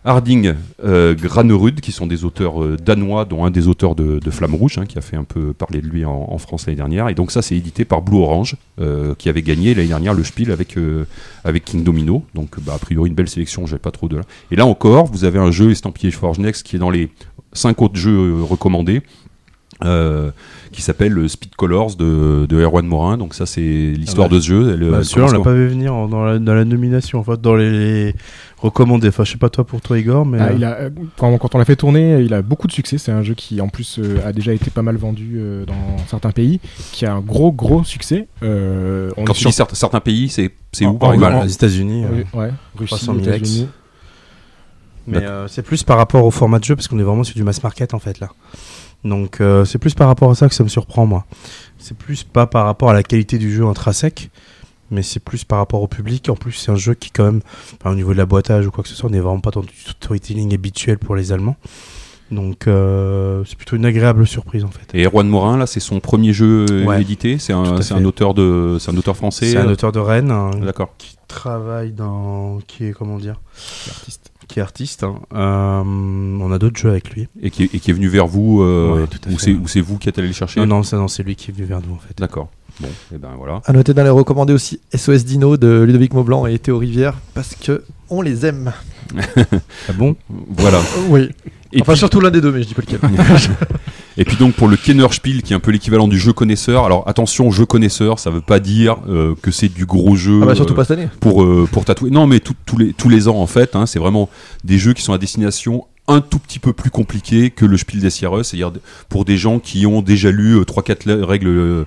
Harding 0.05 0.53
euh, 0.83 1.15
Granerud, 1.15 1.81
qui 1.81 1.91
sont 1.91 2.05
des 2.05 2.25
auteurs 2.25 2.63
euh, 2.63 2.77
danois, 2.77 3.25
dont 3.25 3.43
un 3.43 3.49
des 3.49 3.67
auteurs 3.67 3.95
de, 3.95 4.19
Flamme 4.29 4.53
Rouge, 4.53 4.77
hein, 4.77 4.85
qui 4.85 4.99
a 4.99 5.01
fait 5.01 5.17
un 5.17 5.23
peu 5.23 5.51
parler 5.51 5.81
de 5.81 5.87
lui 5.87 6.05
en, 6.05 6.37
France 6.37 6.67
l'année 6.67 6.77
dernière. 6.77 7.09
Et 7.09 7.15
donc 7.15 7.31
ça, 7.31 7.41
c'est 7.41 7.55
édité 7.55 7.85
par 7.85 8.03
Blue 8.03 8.17
Orange, 8.17 8.55
euh, 8.79 9.15
qui 9.15 9.29
avait 9.29 9.41
gagné 9.41 9.73
l'année 9.73 9.87
dernière 9.87 10.13
le 10.13 10.23
Spiel 10.23 10.51
avec, 10.51 10.75
King 11.65 11.83
Domino. 11.83 12.23
Donc 12.35 12.59
bah, 12.61 12.73
a 12.75 12.77
priori 12.77 13.09
une 13.09 13.15
belle 13.15 13.29
sélection, 13.29 13.65
j'ai 13.65 13.79
pas 13.79 13.91
trop 13.91 14.07
de 14.07 14.17
là. 14.17 14.23
Et 14.51 14.55
là 14.55 14.67
encore, 14.67 15.07
vous 15.07 15.23
avez 15.25 15.39
un 15.39 15.49
jeu 15.49 15.71
estampillé 15.71 16.11
Forge 16.11 16.37
Next 16.37 16.63
qui 16.63 16.75
est 16.75 16.79
dans 16.79 16.91
les 16.91 17.09
cinq 17.53 17.81
autres 17.81 17.95
jeux 17.95 18.43
recommandés. 18.43 19.01
Euh, 19.83 20.31
qui 20.71 20.81
s'appelle 20.81 21.17
euh, 21.17 21.27
Speed 21.27 21.55
Colors 21.55 21.95
de, 21.95 22.45
de 22.47 22.61
Erwan 22.61 22.85
Morin. 22.85 23.17
Donc 23.17 23.33
ça 23.33 23.45
c'est 23.45 23.61
l'histoire 23.61 24.27
Ah 24.27 24.29
bah. 24.29 24.35
de 24.37 24.41
ce 24.41 24.47
jeu. 24.47 24.71
Elle, 24.73 24.89
Bah, 24.89 24.97
elle 24.99 25.05
celui-là, 25.05 25.27
on 25.29 25.37
l'a 25.37 25.43
pas 25.43 25.53
vu 25.53 25.67
venir 25.67 25.93
en- 25.93 26.07
dans 26.07 26.23
la, 26.23 26.39
dans 26.39 26.53
la 26.53 26.63
nomination, 26.65 27.19
en 27.19 27.23
fait, 27.23 27.39
dans 27.41 27.55
les, 27.55 27.71
les 27.71 28.15
recommandés. 28.57 29.09
Enfin, 29.09 29.23
je 29.25 29.31
sais 29.33 29.37
pas 29.37 29.49
toi 29.49 29.65
pour 29.65 29.81
toi, 29.81 29.99
Igor, 29.99 30.25
mais. 30.25 30.37
Ah, 30.39 30.47
euh, 30.47 30.53
il 30.55 30.63
a, 30.63 30.73
euh, 30.79 30.89
quand, 31.17 31.37
quand 31.37 31.55
on 31.55 31.57
l'a 31.57 31.65
fait 31.65 31.75
tourner, 31.75 32.21
il 32.21 32.33
a 32.33 32.41
beaucoup 32.41 32.67
de 32.67 32.71
succès. 32.71 32.97
C'est 32.97 33.11
un 33.11 33.21
jeu 33.21 33.33
qui, 33.33 33.59
en 33.61 33.67
plus, 33.67 33.99
euh, 33.99 34.17
a 34.25 34.31
déjà 34.31 34.53
été 34.53 34.69
pas 34.71 34.81
mal 34.81 34.95
vendu 34.95 35.33
euh, 35.37 35.65
dans 35.65 35.97
certains 36.07 36.31
pays, 36.31 36.59
qui 36.93 37.05
a 37.05 37.13
un 37.13 37.19
gros, 37.21 37.51
gros 37.51 37.83
succès. 37.83 38.27
Euh, 38.43 39.11
on 39.17 39.25
Quand 39.25 39.33
tu 39.33 39.41
sur- 39.41 39.49
dis 39.49 39.55
certains, 39.55 39.75
certains 39.75 39.99
pays, 39.99 40.29
c'est 40.29 40.51
c'est 40.71 40.85
où 40.85 40.93
par 40.95 41.13
exemple 41.13 41.37
les 41.45 41.53
États-Unis. 41.53 42.05
Euh, 42.05 42.37
ouais, 42.39 42.51
Russie, 42.77 42.95
300 42.95 43.13
000 43.15 43.25
ex. 43.35 43.35
États-Unis. 43.49 43.67
Mais 45.07 45.17
euh, 45.23 45.47
c'est 45.47 45.61
plus 45.61 45.83
par 45.83 45.97
rapport 45.97 46.25
au 46.25 46.31
format 46.31 46.57
de 46.59 46.63
jeu 46.63 46.75
parce 46.75 46.87
qu'on 46.87 46.97
est 46.97 47.03
vraiment 47.03 47.23
sur 47.23 47.35
du 47.35 47.43
mass 47.43 47.61
market 47.61 47.93
en 47.93 47.99
fait 47.99 48.19
là. 48.19 48.29
Donc 49.03 49.39
euh, 49.41 49.65
c'est 49.65 49.77
plus 49.77 49.93
par 49.93 50.07
rapport 50.07 50.31
à 50.31 50.35
ça 50.35 50.47
que 50.49 50.55
ça 50.55 50.63
me 50.63 50.69
surprend 50.69 51.05
moi. 51.05 51.25
C'est 51.77 51.95
plus 51.97 52.23
pas 52.23 52.47
par 52.47 52.65
rapport 52.65 52.89
à 52.89 52.93
la 52.93 53.03
qualité 53.03 53.37
du 53.37 53.53
jeu 53.53 53.65
intrinsèque, 53.65 54.31
mais 54.89 55.03
c'est 55.03 55.19
plus 55.19 55.43
par 55.43 55.59
rapport 55.59 55.81
au 55.81 55.87
public. 55.87 56.29
En 56.29 56.35
plus 56.35 56.53
c'est 56.53 56.71
un 56.71 56.75
jeu 56.75 56.93
qui 56.95 57.11
quand 57.11 57.25
même, 57.25 57.41
enfin, 57.79 57.91
au 57.91 57.95
niveau 57.95 58.13
de 58.13 58.17
l'aboitage 58.17 58.65
ou 58.65 58.71
quoi 58.71 58.83
que 58.83 58.89
ce 58.89 58.95
soit, 58.95 59.09
on 59.09 59.11
n'est 59.11 59.19
vraiment 59.19 59.41
pas 59.41 59.51
dans 59.51 59.61
du 59.61 59.73
storytelling 59.75 60.53
habituel 60.53 60.97
pour 60.97 61.15
les 61.15 61.31
Allemands. 61.31 61.57
Donc 62.31 62.67
euh, 62.67 63.43
c'est 63.45 63.55
plutôt 63.55 63.75
une 63.75 63.85
agréable 63.85 64.25
surprise 64.25 64.63
en 64.63 64.71
fait. 64.71 64.87
Et 64.95 65.03
Erwan 65.05 65.27
Morin, 65.27 65.57
là, 65.57 65.67
c'est 65.67 65.79
son 65.79 65.99
premier 65.99 66.33
jeu 66.33 66.65
euh, 66.71 66.83
Ouais. 66.85 66.99
édité. 66.99 67.37
C'est 67.37 67.53
un, 67.53 67.75
un 67.79 68.05
auteur 68.05 68.33
de, 68.33 68.77
c'est 68.79 68.89
un 68.91 68.97
auteur 68.97 69.15
français. 69.15 69.51
C'est 69.51 69.57
un 69.57 69.69
auteur 69.69 69.91
de 69.91 69.99
Rennes 69.99 70.31
hein, 70.31 70.49
D'accord. 70.63 70.89
qui 70.97 71.17
travaille 71.27 71.91
dans, 71.91 72.57
qui 72.65 72.85
est 72.85 72.93
comment 72.93 73.17
dire, 73.19 73.39
artiste. 73.91 74.24
Qui 74.47 74.59
est 74.59 74.61
artiste. 74.61 75.03
hein. 75.03 75.15
Euh, 75.33 75.81
on 75.85 76.51
a 76.51 76.57
d'autres 76.59 76.77
jeux 76.79 76.89
avec 76.89 77.11
lui. 77.11 77.27
Et 77.41 77.49
qui, 77.51 77.63
est- 77.63 77.75
et 77.75 77.79
qui 77.79 77.91
est 77.91 77.93
venu 77.93 78.07
vers 78.07 78.27
vous, 78.27 78.61
euh, 78.61 79.01
Ouais, 79.01 79.07
tout 79.07 79.19
à 79.27 79.31
ou 79.31 79.37
fait. 79.37 79.45
c'est 79.45 79.51
ou 79.53 79.67
c'est 79.67 79.81
vous 79.81 79.97
qui 79.97 80.09
êtes 80.09 80.17
allé 80.19 80.27
le 80.27 80.33
chercher 80.33 80.59
Non 80.65 80.81
non, 80.91 81.07
c'est 81.07 81.23
lui 81.23 81.35
qui 81.35 81.51
est 81.51 81.53
venu 81.53 81.65
vers 81.65 81.81
nous 81.81 81.93
en 81.93 81.99
fait. 81.99 82.13
D'accord. 82.17 82.49
Bon, 82.81 82.89
et 83.13 83.17
ben 83.17 83.29
voilà. 83.37 83.61
À 83.65 83.71
noter 83.73 83.93
dans 83.93 84.03
les 84.03 84.09
recommandés 84.09 84.51
aussi 84.53 84.81
SOS 84.93 85.23
Dino 85.23 85.55
de 85.55 85.83
Ludovic 85.87 86.13
Maublanc 86.13 86.45
et 86.45 86.59
Théo 86.59 86.77
Rivière 86.77 87.13
parce 87.33 87.55
que 87.55 87.83
on 88.09 88.21
les 88.21 88.45
aime. 88.45 88.73
Ah 89.87 89.93
bon? 89.93 90.15
Voilà. 90.49 90.79
Oui. 91.09 91.29
Et 91.71 91.81
enfin 91.81 91.93
puis- 91.93 91.99
surtout 91.99 92.19
l'un 92.19 92.31
des 92.31 92.41
deux, 92.41 92.51
mais 92.51 92.63
je 92.63 92.67
dis 92.67 92.73
pas 92.73 92.81
lequel. 92.81 92.99
Et 94.17 94.23
puis 94.25 94.37
donc 94.37 94.53
pour 94.53 94.67
le 94.67 94.77
Kennerspiel, 94.77 95.41
qui 95.41 95.53
est 95.53 95.55
un 95.55 95.59
peu 95.59 95.71
l'équivalent 95.71 96.07
du 96.07 96.17
jeu 96.17 96.31
connaisseur. 96.33 96.85
Alors 96.85 97.07
attention, 97.07 97.51
jeu 97.51 97.65
connaisseur, 97.65 98.17
ça 98.19 98.29
veut 98.29 98.41
pas 98.41 98.59
dire 98.59 98.97
euh, 99.09 99.35
que 99.41 99.51
c'est 99.51 99.67
du 99.67 99.85
gros 99.85 100.15
jeu. 100.15 100.39
Ah 100.43 100.45
bah, 100.45 100.55
surtout 100.55 100.73
euh, 100.73 100.75
pas 100.77 100.85
cette 100.85 100.97
année. 100.97 101.09
Pour 101.19 101.43
euh, 101.43 101.67
pour 101.71 101.83
tatouer. 101.85 102.11
Non, 102.11 102.25
mais 102.27 102.39
tout- 102.39 102.53
tous 102.65 102.77
les 102.77 102.93
tous 102.93 103.09
les 103.09 103.27
ans 103.27 103.37
en 103.37 103.47
fait. 103.47 103.75
hein, 103.75 103.85
c'est 103.85 103.99
vraiment 103.99 104.29
des 104.63 104.77
jeux 104.77 104.93
qui 104.93 105.01
sont 105.01 105.13
à 105.13 105.17
destination 105.17 105.85
un 106.07 106.21
tout 106.21 106.37
petit 106.39 106.59
peu 106.59 106.71
plus 106.71 106.91
compliqué 106.91 107.49
que 107.49 107.65
le 107.65 107.77
Spiel 107.77 107.99
des 108.01 108.09
Jahres, 108.11 108.45
c'est-à-dire 108.45 108.71
pour 109.09 109.25
des 109.25 109.37
gens 109.37 109.57
qui 109.59 109.85
ont 109.87 110.01
déjà 110.01 110.29
lu 110.31 110.59
3-4 110.59 111.21
règles. 111.23 111.85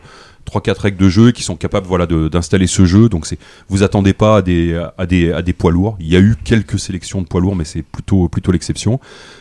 Euh, 0.57 0.61
3-4 0.61 0.81
règles 0.81 0.99
de 0.99 1.09
jeu 1.09 1.31
qui 1.33 1.43
sont 1.43 1.57
capables 1.57 1.87
voilà 1.87 2.07
d'installer 2.07 2.67
ce 2.67 2.85
jeu. 2.85 3.09
Donc 3.09 3.27
c'est 3.27 3.39
vous 3.69 3.83
attendez 3.83 4.13
pas 4.13 4.39
à 4.39 4.43
des 4.43 4.81
à 4.97 5.07
des 5.07 5.33
à 5.33 5.43
des 5.43 5.53
poids 5.53 5.71
lourds. 5.71 5.97
Il 6.01 6.09
y 6.09 6.17
a 6.17 6.21
eu 6.21 6.37
quelques 6.43 6.79
sélections 6.79 7.23
de 7.23 7.27
poids 7.27 7.41
lourds 7.41 7.57
mais 7.57 7.65
c'est 7.65 7.83
plutôt 7.83 8.29
plutôt 8.29 8.53
l'exception. 8.53 9.01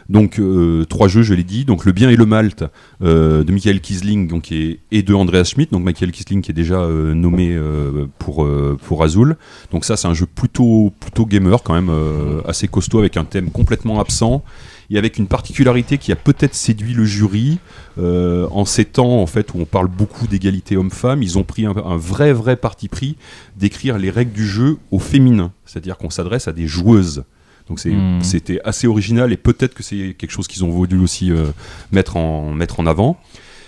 Donc 0.10 0.40
euh, 0.40 0.86
trois 0.86 1.08
jeux 1.08 1.24
je 1.24 1.34
l'ai 1.34 1.44
dit. 1.44 1.66
Donc 1.66 1.86
le 1.86 1.92
bien 1.92 2.10
et 2.10 2.16
le 2.16 2.26
Malte 2.26 2.64
euh, 3.02 3.44
de 3.44 3.52
Michael 3.52 3.82
Kisling 3.82 4.28
donc 4.28 4.52
et, 4.52 4.80
et 4.92 5.04
de 5.04 5.14
Andreas 5.14 5.46
Schmidt. 5.46 5.72
Donc 5.72 5.84
Michael 5.84 6.12
Kisling 6.12 6.42
qui 6.42 6.52
est 6.52 6.54
déjà 6.54 6.80
euh, 6.80 7.14
nommé 7.14 7.54
euh, 7.54 8.08
pour 8.20 8.44
euh, 8.44 8.78
pour 8.82 9.04
Azul. 9.04 9.36
Donc 9.72 9.86
ça 9.86 9.98
c'est 9.98 10.08
un 10.08 10.14
jeu 10.14 10.26
plutôt 10.26 10.94
plutôt 11.00 11.26
gamer 11.26 11.64
quand 11.64 11.74
même 11.74 11.90
euh, 11.90 12.42
assez 12.48 12.68
costaud 12.68 13.00
avec 13.00 13.18
un 13.18 13.26
thème 13.26 13.50
complètement 13.52 14.00
absent 14.00 14.44
et 14.90 14.98
avec 14.98 15.18
une 15.18 15.28
particularité 15.28 15.98
qui 15.98 16.12
a 16.12 16.16
peut-être 16.16 16.56
séduit 16.56 16.94
le 16.94 17.06
jury 17.06 17.60
euh, 17.98 18.48
en 18.52 18.66
ces 18.66 18.86
temps 18.86 19.22
en 19.22 19.28
fait 19.28 19.54
où 19.54 19.60
on 19.60 19.66
parle 19.66 19.88
beaucoup 19.88 20.28
d'égalité 20.28 20.78
homme-femme 20.78 21.22
ils 21.24 21.38
ont 21.38 21.44
pris 21.44 21.66
un, 21.66 21.76
un 21.76 21.98
vrai 21.98 22.34
vrai 22.34 22.56
parti 22.56 22.88
pris 22.88 23.18
d'écrire 23.58 23.98
les 23.98 24.10
règles 24.10 24.32
du 24.32 24.48
jeu 24.48 24.78
au 24.92 25.00
féminin 25.00 25.52
c'est-à-dire 25.66 25.98
qu'on 25.98 26.10
s'adresse 26.10 26.48
à 26.48 26.54
des 26.54 26.68
joueuses 26.68 27.24
donc 27.68 27.80
Hmm. 27.86 28.22
c'était 28.22 28.60
assez 28.64 28.88
original 28.88 29.32
et 29.34 29.38
peut-être 29.38 29.74
que 29.74 29.84
c'est 29.84 30.16
quelque 30.18 30.32
chose 30.32 30.48
qu'ils 30.48 30.64
ont 30.64 30.70
voulu 30.70 31.00
aussi 31.00 31.32
euh, 31.32 31.48
mettre, 31.92 32.18
en, 32.18 32.54
mettre 32.54 32.80
en 32.80 32.86
avant. 32.86 33.20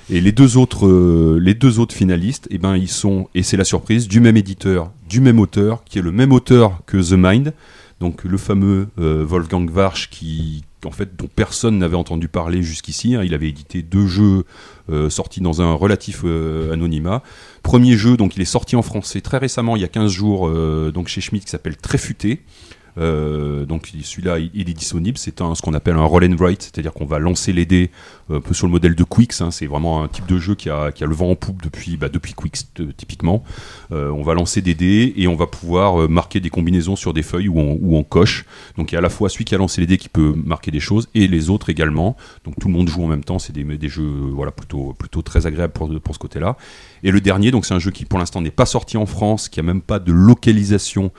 Et 0.10 0.22
les 0.22 0.32
deux 0.32 0.58
autres, 0.58 0.88
euh, 0.88 1.38
les 1.40 1.54
deux 1.54 1.80
autres 1.80 1.94
finalistes, 1.94 2.48
eh 2.50 2.58
ben, 2.58 2.76
ils 2.76 2.90
sont, 2.90 3.28
et 3.36 3.44
c'est 3.44 3.58
la 3.58 3.64
surprise, 3.64 4.08
du 4.08 4.20
même 4.20 4.38
éditeur, 4.38 4.92
du 5.08 5.22
même 5.22 5.40
auteur, 5.40 5.84
qui 5.84 6.00
est 6.00 6.02
le 6.02 6.12
même 6.12 6.32
auteur 6.32 6.82
que 6.88 6.98
The 6.98 7.14
Mind, 7.16 7.54
donc 8.00 8.24
le 8.24 8.38
fameux 8.38 8.88
euh, 8.98 9.24
Wolfgang 9.28 9.70
Warsch, 9.70 10.10
qui, 10.10 10.64
en 10.86 10.92
fait, 10.92 11.16
dont 11.16 11.28
personne 11.34 11.78
n'avait 11.78 11.96
entendu 11.96 12.28
parler 12.28 12.64
jusqu'ici. 12.64 13.16
hein. 13.16 13.24
Il 13.24 13.34
avait 13.34 13.50
édité 13.50 13.82
deux 13.82 14.08
jeux 14.08 14.46
euh, 14.90 15.10
sortis 15.10 15.42
dans 15.42 15.62
un 15.62 15.74
relatif 15.74 16.22
euh, 16.24 16.72
anonymat. 16.72 17.22
Premier 17.64 17.98
jeu, 17.98 18.18
donc 18.18 18.36
il 18.36 18.42
est 18.42 18.46
sorti 18.46 18.76
en 18.76 18.82
français 18.82 19.22
très 19.22 19.38
récemment, 19.38 19.76
il 19.76 19.82
y 19.82 19.86
a 19.86 19.90
15 19.90 20.12
jours, 20.12 20.48
euh, 20.48 20.92
chez 21.06 21.22
Schmidt, 21.22 21.46
qui 21.46 21.52
s'appelle 21.52 21.78
Tréfuté. 21.78 22.44
Euh, 22.98 23.66
donc 23.66 23.92
celui-là, 24.02 24.40
il, 24.40 24.70
est 24.70 24.74
disponible. 24.74 25.18
C'est 25.18 25.38
ce 25.38 25.62
qu'on 25.62 25.74
appelle 25.74 25.96
un 25.96 26.04
roll 26.04 26.26
and 26.26 26.36
write, 26.38 26.64
c'est-à-dire 26.64 26.94
qu'on 26.94 27.06
va 27.06 27.20
lancer 27.20 27.54
les 27.54 27.66
dés 27.66 27.92
euh, 28.30 28.38
un 28.38 28.42
peu 28.42 28.54
sur 28.54 28.68
le 28.68 28.72
modèle 28.72 28.96
de 28.96 29.04
Quicks. 29.04 29.42
hein. 29.42 29.52
C'est 29.52 29.68
vraiment 29.68 30.04
un 30.04 30.08
type 30.08 30.26
de 30.26 30.38
jeu 30.38 30.56
qui 30.56 30.70
a, 30.70 30.92
qui 30.92 31.04
a 31.04 31.08
le 31.08 31.16
vent 31.16 31.32
en 31.32 31.36
poupe 31.36 31.62
depuis, 31.64 31.98
bah, 31.98 32.10
depuis 32.10 32.34
Quicks 32.34 32.68
typiquement. 32.98 33.44
Euh, 33.92 34.10
on 34.10 34.24
va 34.24 34.34
lancer 34.34 34.62
des 34.62 34.76
dés 34.76 35.14
et 35.18 35.28
on 35.28 35.36
va 35.36 35.48
pouvoir 35.48 36.10
marquer 36.10 36.40
des 36.40 36.50
combinaisons 36.50 36.96
sur 36.96 37.14
des 37.14 37.24
feuilles 37.24 37.50
où 37.50 37.96
on 37.96 38.04
coche. 38.04 38.46
Donc 38.78 38.92
il 38.92 38.96
y 38.96 38.98
a 38.98 39.00
à 39.00 39.02
la 39.02 39.10
fois 39.10 39.30
celui 39.30 39.46
qui 39.46 39.56
a 39.56 39.58
lancé 39.58 39.82
les 39.82 39.88
dés 39.88 39.98
qui 39.98 40.10
peut 40.10 40.34
marquer 40.46 40.72
des 40.72 40.80
choses 40.80 41.08
et 41.14 41.28
les 41.28 41.50
autres 41.50 41.70
également. 41.70 42.16
Donc 42.46 42.56
tout 42.60 42.68
le 42.68 42.74
monde 42.74 42.90
joue 42.90 43.04
en 43.04 43.08
même 43.08 43.24
temps. 43.24 43.40
C'est 43.40 43.54
des, 43.54 43.64
des 43.64 43.90
jeux 43.90 44.10
voilà 44.34 44.52
plutôt 44.52 44.94
plutôt 44.98 45.22
très 45.22 45.48
agréables 45.48 45.74
pour, 45.74 45.90
pour 46.02 46.14
ce 46.14 46.20
côté-là. 46.20 46.58
Et 47.04 47.12
le 47.12 47.22
dernier, 47.22 47.52
donc 47.52 47.66
c'est 47.66 47.74
un 47.74 47.80
jeu 47.80 47.92
qui 47.92 48.06
pour 48.06 48.20
l'instant 48.20 48.42
n'est 48.42 48.52
pas 48.52 48.66
sorti 48.66 48.98
en 48.98 49.06
France, 49.06 49.48
qui 49.48 49.60
a 49.60 49.64
même 49.64 49.82
pas 49.82 50.00
de 50.00 50.12
localisation 50.12 51.12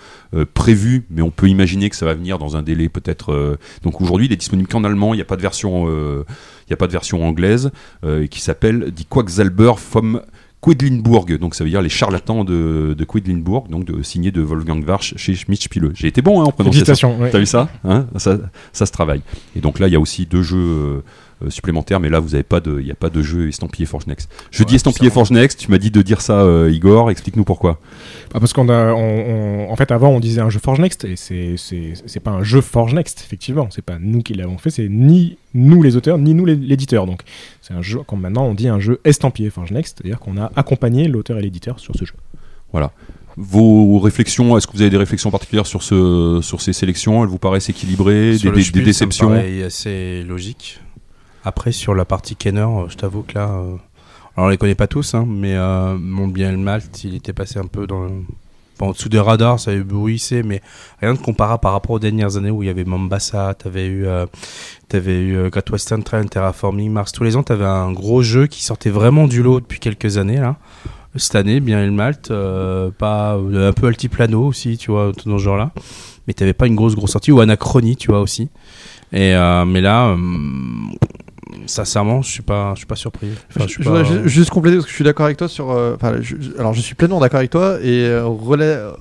prévue, 0.54 1.06
mais 1.10 1.22
on 1.22 1.30
peut 1.30 1.48
imaginer 1.48 1.59
que 1.90 1.96
ça 1.96 2.06
va 2.06 2.14
venir 2.14 2.38
dans 2.38 2.56
un 2.56 2.62
délai 2.62 2.88
peut-être. 2.88 3.32
euh, 3.32 3.56
Donc 3.82 4.00
aujourd'hui, 4.00 4.26
il 4.26 4.32
est 4.32 4.36
disponible 4.36 4.68
qu'en 4.68 4.84
allemand. 4.84 5.14
Il 5.14 5.18
n'y 5.18 5.22
a 5.22 5.26
pas 5.26 5.36
de 5.36 5.42
version, 5.42 5.86
euh, 5.88 6.24
il 6.66 6.70
y 6.70 6.74
a 6.74 6.76
pas 6.76 6.86
de 6.86 6.92
version 6.92 7.24
anglaise, 7.26 7.70
euh, 8.04 8.26
qui 8.26 8.40
s'appelle 8.40 8.90
Die 8.92 9.04
Quacksalber 9.04 9.72
vom 9.92 10.20
Quedlinburg, 10.62 11.38
donc 11.38 11.54
ça 11.54 11.64
veut 11.64 11.70
dire 11.70 11.80
les 11.80 11.88
charlatans 11.88 12.44
de, 12.44 12.94
de 12.96 13.04
Quedlinburg, 13.04 13.68
donc 13.70 13.86
de, 13.86 14.02
signé 14.02 14.30
de 14.30 14.42
Wolfgang 14.42 14.86
Warsch 14.86 15.14
chez 15.16 15.34
Schmidt 15.34 15.62
Spiele. 15.62 15.90
J'ai 15.94 16.08
été 16.08 16.20
bon 16.20 16.42
hein, 16.42 16.44
en 16.44 16.52
prononciation. 16.52 17.18
Ouais. 17.18 17.30
T'as 17.30 17.38
vu 17.38 17.46
ça, 17.46 17.70
hein? 17.84 18.06
Ça 18.16 18.36
Ça 18.74 18.84
se 18.84 18.92
travaille. 18.92 19.22
Et 19.56 19.60
donc 19.60 19.78
là, 19.78 19.86
il 19.88 19.92
y 19.92 19.96
a 19.96 20.00
aussi 20.00 20.26
deux 20.26 20.42
jeux 20.42 21.02
supplémentaires, 21.48 22.00
mais 22.00 22.08
là, 22.08 22.20
vous 22.20 22.34
avez 22.34 22.42
pas 22.44 22.60
de, 22.60 22.78
il 22.80 22.84
n'y 22.84 22.90
a 22.90 22.94
pas 22.96 23.08
de 23.10 23.22
jeu 23.22 23.48
estampillé 23.48 23.86
Forge 23.86 24.06
Next. 24.06 24.30
Je 24.50 24.62
dis 24.64 24.74
estampillé 24.74 25.10
Forge 25.10 25.30
Next. 25.30 25.58
Tu 25.60 25.70
m'as 25.70 25.78
dit 25.78 25.90
de 25.90 26.02
dire 26.02 26.20
ça, 26.20 26.40
euh, 26.42 26.70
Igor. 26.70 27.10
Explique-nous 27.10 27.44
pourquoi. 27.44 27.80
Ah, 28.34 28.40
parce 28.40 28.52
qu'on 28.52 28.68
a, 28.68 28.92
on- 28.92 28.98
on- 28.98 29.70
en 29.72 29.76
fait, 29.76 29.90
avant, 29.90 30.08
on 30.10 30.20
disait 30.20 30.40
un 30.40 30.50
jeu 30.50 30.60
Forge 30.62 30.80
Next, 30.80 31.04
et 31.04 31.16
c'est, 31.16 31.54
c'est, 31.56 31.94
c'est 32.06 32.20
pas 32.20 32.30
un 32.32 32.42
jeu 32.42 32.60
Forge 32.60 32.92
Next, 32.94 33.20
effectivement. 33.24 33.68
C'est 33.70 33.84
pas 33.84 33.98
nous 34.00 34.22
qui 34.22 34.34
l'avons 34.34 34.58
fait, 34.58 34.70
c'est 34.70 34.88
ni 34.88 35.38
nous 35.54 35.82
les 35.82 35.96
auteurs, 35.96 36.18
ni 36.18 36.34
nous 36.34 36.44
les- 36.44 36.54
l'éditeur. 36.56 37.06
Donc, 37.06 37.22
c'est 37.62 37.74
un 37.74 37.82
jeu, 37.82 38.00
comme 38.06 38.20
maintenant, 38.20 38.44
on 38.46 38.54
dit 38.54 38.68
un 38.68 38.80
jeu 38.80 39.00
estampillé 39.04 39.50
Forge 39.50 39.70
Next, 39.70 39.98
c'est-à-dire 39.98 40.18
qu'on 40.20 40.36
a 40.36 40.52
accompagné 40.56 41.08
l'auteur 41.08 41.38
et 41.38 41.42
l'éditeur 41.42 41.80
sur 41.80 41.94
ce 41.96 42.04
jeu. 42.04 42.14
Voilà. 42.72 42.92
Vos 43.36 43.98
réflexions, 44.00 44.56
est-ce 44.58 44.66
que 44.66 44.72
vous 44.72 44.82
avez 44.82 44.90
des 44.90 44.96
réflexions 44.96 45.30
particulières 45.30 45.66
sur, 45.66 45.82
ce, 45.82 46.40
sur 46.42 46.60
ces 46.60 46.72
sélections? 46.72 47.22
Elles 47.22 47.30
vous 47.30 47.38
paraissent 47.38 47.68
équilibrées 47.68 48.36
Sur 48.36 48.50
Des, 48.52 48.56
le 48.56 48.56
des- 48.56 48.60
des 48.60 48.64
Spiel, 48.64 48.84
déceptions? 48.84 49.28
paraît 49.28 49.62
assez 49.62 50.22
logique. 50.24 50.80
Après, 51.44 51.72
sur 51.72 51.94
la 51.94 52.04
partie 52.04 52.36
Kenner, 52.36 52.60
euh, 52.60 52.88
je 52.88 52.96
t'avoue 52.96 53.22
que 53.22 53.34
là. 53.34 53.48
euh, 53.48 53.76
Alors, 54.36 54.46
on 54.46 54.48
les 54.48 54.58
connaît 54.58 54.74
pas 54.74 54.86
tous, 54.86 55.14
hein, 55.14 55.24
mais 55.26 55.54
euh, 55.56 55.96
mon 55.98 56.28
bien 56.28 56.50
le 56.52 56.58
Malte, 56.58 57.02
il 57.04 57.14
était 57.14 57.32
passé 57.32 57.58
un 57.58 57.66
peu 57.66 57.86
dans. 57.86 58.08
pas 58.78 58.86
en 58.86 58.90
dessous 58.92 59.08
des 59.08 59.18
radars, 59.20 59.58
ça 59.58 59.72
bruissé, 59.76 60.42
mais 60.42 60.60
rien 61.00 61.14
de 61.14 61.18
comparable 61.18 61.60
par 61.60 61.72
rapport 61.72 61.92
aux 61.92 61.98
dernières 61.98 62.36
années 62.36 62.50
où 62.50 62.62
il 62.62 62.66
y 62.66 62.70
avait 62.70 62.84
Mombasa, 62.84 63.54
t'avais 63.54 63.86
eu, 63.86 64.06
euh, 64.06 64.26
t'avais 64.88 65.18
eu 65.18 65.36
euh, 65.36 65.48
Great 65.50 65.70
Western 65.70 66.02
Trail, 66.02 66.26
Terraforming 66.28 66.90
Mars. 66.90 67.12
Tous 67.12 67.24
les 67.24 67.36
ans, 67.36 67.42
t'avais 67.42 67.64
un 67.64 67.92
gros 67.92 68.22
jeu 68.22 68.46
qui 68.46 68.62
sortait 68.62 68.90
vraiment 68.90 69.26
du 69.26 69.42
lot 69.42 69.60
depuis 69.60 69.78
quelques 69.80 70.18
années, 70.18 70.38
là. 70.38 70.56
Cette 71.16 71.34
année, 71.34 71.58
bien 71.58 71.84
le 71.84 71.90
Malte, 71.90 72.32
pas, 72.98 73.32
un 73.32 73.72
peu 73.72 73.88
altiplano 73.88 74.46
aussi, 74.46 74.78
tu 74.78 74.92
vois, 74.92 75.10
tout 75.12 75.28
dans 75.28 75.38
ce 75.38 75.42
genre-là. 75.42 75.72
Mais 76.28 76.34
t'avais 76.34 76.52
pas 76.52 76.68
une 76.68 76.76
grosse, 76.76 76.94
grosse 76.94 77.10
sortie, 77.10 77.32
ou 77.32 77.40
Anachronie, 77.40 77.96
tu 77.96 78.12
vois, 78.12 78.20
aussi. 78.20 78.48
Et, 79.12 79.34
mais 79.66 79.80
là, 79.80 80.12
hum, 80.12 80.92
sincèrement, 81.66 82.22
je 82.22 82.30
suis 82.30 82.42
pas, 82.42 82.72
je 82.74 82.78
suis 82.78 82.86
pas 82.86 82.96
surpris. 82.96 83.28
Enfin, 83.50 83.66
je, 83.66 83.72
suis 83.72 83.82
je 83.82 83.88
pas- 83.90 84.26
juste 84.26 84.50
compléter 84.50 84.76
parce 84.76 84.86
que 84.86 84.90
je 84.90 84.94
suis 84.96 85.04
d'accord 85.04 85.26
avec 85.26 85.36
toi 85.38 85.48
sur. 85.48 85.70
euh, 85.70 85.96
alors, 86.58 86.72
je 86.74 86.80
suis 86.80 86.94
pleinement 86.94 87.20
d'accord 87.20 87.38
avec 87.38 87.50
toi 87.50 87.78
et 87.82 88.04
euh, 88.04 88.24
rela- 88.24 88.94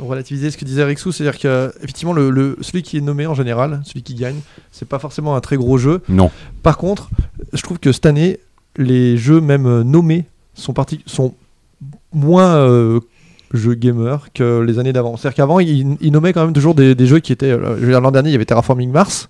relativiser 0.00 0.50
ce 0.50 0.56
que 0.56 0.64
disait 0.64 0.84
Rixou, 0.84 1.10
c'est-à-dire 1.12 1.38
que 1.40 1.72
effectivement, 1.82 2.12
le, 2.12 2.30
le- 2.30 2.56
celui 2.60 2.82
qui 2.82 2.98
est 2.98 3.00
nommé 3.00 3.26
en 3.26 3.34
général, 3.34 3.80
celui 3.84 4.02
qui 4.02 4.14
gagne, 4.14 4.40
c'est 4.70 4.88
pas 4.88 4.98
forcément 4.98 5.34
un 5.36 5.40
très 5.40 5.56
gros 5.56 5.76
jeu. 5.78 6.02
Non. 6.08 6.30
Par 6.62 6.78
contre, 6.78 7.10
je 7.52 7.62
trouve 7.62 7.78
que 7.78 7.90
cette 7.92 8.06
année, 8.06 8.38
les 8.76 9.16
jeux 9.16 9.40
même 9.40 9.66
euh, 9.66 9.82
nommés 9.82 10.24
sont 10.54 10.72
parti 10.72 11.00
sont 11.06 11.34
moins 12.12 12.56
euh, 12.56 13.00
jeux 13.52 13.74
gamer 13.74 14.28
que 14.34 14.60
les 14.60 14.78
années 14.78 14.92
d'avant. 14.92 15.16
C'est-à-dire 15.16 15.36
qu'avant, 15.36 15.58
ils, 15.60 15.96
ils 16.00 16.12
nommaient 16.12 16.32
quand 16.32 16.44
même 16.44 16.52
toujours 16.54 16.74
des, 16.74 16.94
des 16.94 17.06
jeux 17.06 17.18
qui 17.18 17.32
étaient. 17.32 17.50
euh, 17.50 17.76
je 17.80 17.84
veux 17.84 17.90
dire, 17.90 18.00
l'an 18.00 18.10
dernier, 18.10 18.28
il 18.30 18.32
y 18.32 18.36
avait 18.36 18.44
Terraforming 18.44 18.90
Mars, 18.92 19.28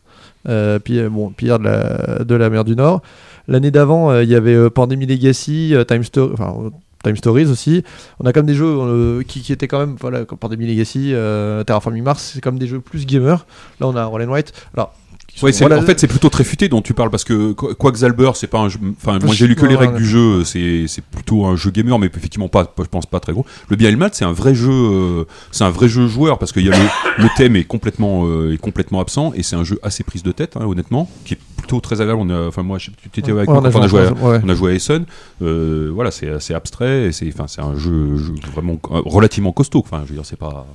euh, 0.48 0.78
puis 0.78 0.98
euh, 0.98 1.08
bon, 1.08 1.30
Pierre 1.30 1.58
de 1.58 1.64
la, 1.64 2.24
de 2.24 2.34
la 2.34 2.50
mer 2.50 2.64
du 2.64 2.74
Nord. 2.76 3.02
L'année 3.46 3.70
d'avant, 3.70 4.10
euh, 4.10 4.22
il 4.22 4.28
y 4.28 4.34
avait 4.34 4.54
euh, 4.54 4.70
Pandemic 4.70 5.08
Legacy, 5.08 5.74
euh, 5.74 5.84
Time, 5.84 6.02
enfin, 6.32 6.70
Time 7.02 7.16
Stories 7.16 7.46
aussi. 7.46 7.82
On 8.20 8.26
a 8.26 8.32
comme 8.32 8.46
des 8.46 8.54
jeux 8.54 9.22
qui, 9.26 9.40
qui 9.40 9.52
étaient 9.52 9.68
quand 9.68 9.78
même, 9.78 9.96
voilà, 10.00 10.24
Pandemic 10.24 10.68
Legacy, 10.68 11.12
euh, 11.14 11.64
Terraforming 11.64 12.02
Mars, 12.02 12.32
c'est 12.34 12.40
comme 12.40 12.58
des 12.58 12.66
jeux 12.66 12.80
plus 12.80 13.06
gamers. 13.06 13.46
Là, 13.80 13.86
on 13.86 13.96
a 13.96 14.04
Roll 14.04 14.22
and 14.22 14.32
White. 14.32 14.52
Alors, 14.74 14.92
Ouais, 15.42 15.52
voilà- 15.52 15.78
en 15.78 15.82
fait, 15.82 15.98
c'est 16.00 16.06
plutôt 16.08 16.28
très 16.28 16.44
futé 16.44 16.68
dont 16.68 16.80
tu 16.82 16.94
parles 16.94 17.10
parce 17.10 17.24
que 17.24 17.52
Qu- 17.52 17.74
Quacksalber, 17.74 18.30
c'est 18.34 18.46
pas 18.46 18.58
un 18.60 18.68
jeu. 18.68 18.78
Enfin, 18.96 19.18
moi 19.24 19.34
j'ai 19.34 19.46
lu 19.46 19.54
que 19.54 19.66
les 19.66 19.74
Ouais, 19.74 19.80
règles 19.80 19.94
ouais. 19.94 19.98
du 20.00 20.06
jeu, 20.06 20.44
c'est 20.44 20.86
c'est 20.88 21.04
plutôt 21.04 21.46
un 21.46 21.56
jeu 21.56 21.70
gamer, 21.70 21.98
mais 21.98 22.06
effectivement 22.06 22.48
pas, 22.48 22.72
je 22.78 22.84
pense 22.84 23.06
pas 23.06 23.20
très 23.20 23.32
gros. 23.32 23.44
Le 23.68 23.76
bien 23.76 23.88
et 23.88 23.92
le 23.92 23.98
mal, 23.98 24.10
c'est 24.12 24.24
un 24.24 24.32
vrai 24.32 24.54
jeu, 24.54 24.70
euh, 24.72 25.24
c'est 25.52 25.64
un 25.64 25.70
vrai 25.70 25.88
jeu 25.88 26.06
joueur 26.08 26.38
parce 26.38 26.52
qu'il 26.52 26.64
y 26.66 26.70
a 26.72 26.76
le, 26.76 26.84
le 27.22 27.28
thème 27.36 27.56
est 27.56 27.64
complètement 27.64 28.24
euh, 28.26 28.52
est 28.54 28.58
complètement 28.58 29.00
absent 29.00 29.32
et 29.34 29.42
c'est 29.42 29.56
un 29.56 29.64
jeu 29.64 29.78
assez 29.82 30.02
prise 30.04 30.22
de 30.22 30.32
tête, 30.32 30.56
hein, 30.56 30.64
honnêtement, 30.66 31.08
qui 31.24 31.34
est 31.34 31.38
plutôt 31.56 31.80
très 31.80 32.00
agréable. 32.00 32.20
On 32.22 32.30
a, 32.30 32.48
enfin 32.48 32.62
moi, 32.62 32.78
je 32.78 32.90
tu 33.12 33.20
étais 33.20 33.30
Ouais, 33.32 33.38
avec 33.38 33.50
on 33.50 33.60
moi 33.60 33.66
a 33.70 33.76
on 33.76 33.82
a 33.82 33.88
joué 33.88 34.00
à, 34.06 34.12
ouais. 34.12 34.40
on 34.44 34.48
a 34.48 34.54
joué 34.54 34.72
à 34.72 34.74
Essen. 34.74 35.04
Euh, 35.42 35.90
voilà, 35.94 36.10
c'est 36.10 36.28
assez 36.30 36.54
abstrait, 36.54 37.10
c'est 37.12 37.32
un 37.60 37.76
jeu, 37.76 38.16
jeu 38.16 38.34
vraiment 38.52 38.78
euh, 38.90 39.00
relativement 39.04 39.52
costaud. 39.52 39.82
Enfin, 39.84 40.02
je 40.04 40.08
veux 40.10 40.14
dire, 40.14 40.26
c'est 40.26 40.38
pas 40.38 40.66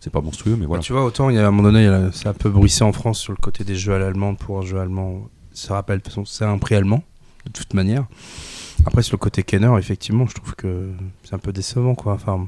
c'est 0.00 0.10
pas 0.12 0.20
monstrueux, 0.20 0.56
mais 0.58 0.66
voilà. 0.66 0.82
Tu 0.82 0.92
vois, 0.92 1.04
autant 1.04 1.30
il 1.30 1.36
y 1.36 1.38
a 1.38 1.44
à 1.44 1.48
un 1.48 1.50
moment 1.50 1.70
donné, 1.70 1.86
ça 2.12 2.28
a 2.28 2.32
un 2.32 2.34
peu 2.34 2.50
bruissé 2.50 2.84
en 2.84 2.92
France 2.92 3.18
sur 3.20 3.32
le 3.32 3.38
côté 3.38 3.64
des 3.64 3.74
jeux 3.76 3.94
à 3.94 3.98
l'allemande 3.98 4.38
pour 4.38 4.58
un 4.58 4.62
jeu 4.62 4.78
allemand. 4.78 5.28
se 5.52 5.72
rappelle, 5.72 5.98
de 5.98 6.02
toute 6.02 6.12
façon, 6.12 6.24
c'est 6.24 6.44
un 6.44 6.56
prix 6.58 6.76
allemand, 6.76 7.02
de 7.46 7.50
toute 7.50 7.74
manière. 7.74 8.04
Après, 8.86 9.02
sur 9.02 9.14
le 9.16 9.18
côté 9.18 9.42
Kenner, 9.42 9.72
effectivement, 9.76 10.24
je 10.28 10.34
trouve 10.36 10.54
que 10.54 10.90
c'est 11.24 11.34
un 11.34 11.38
peu 11.40 11.52
décevant, 11.52 11.96
quoi. 11.96 12.12
Enfin, 12.12 12.46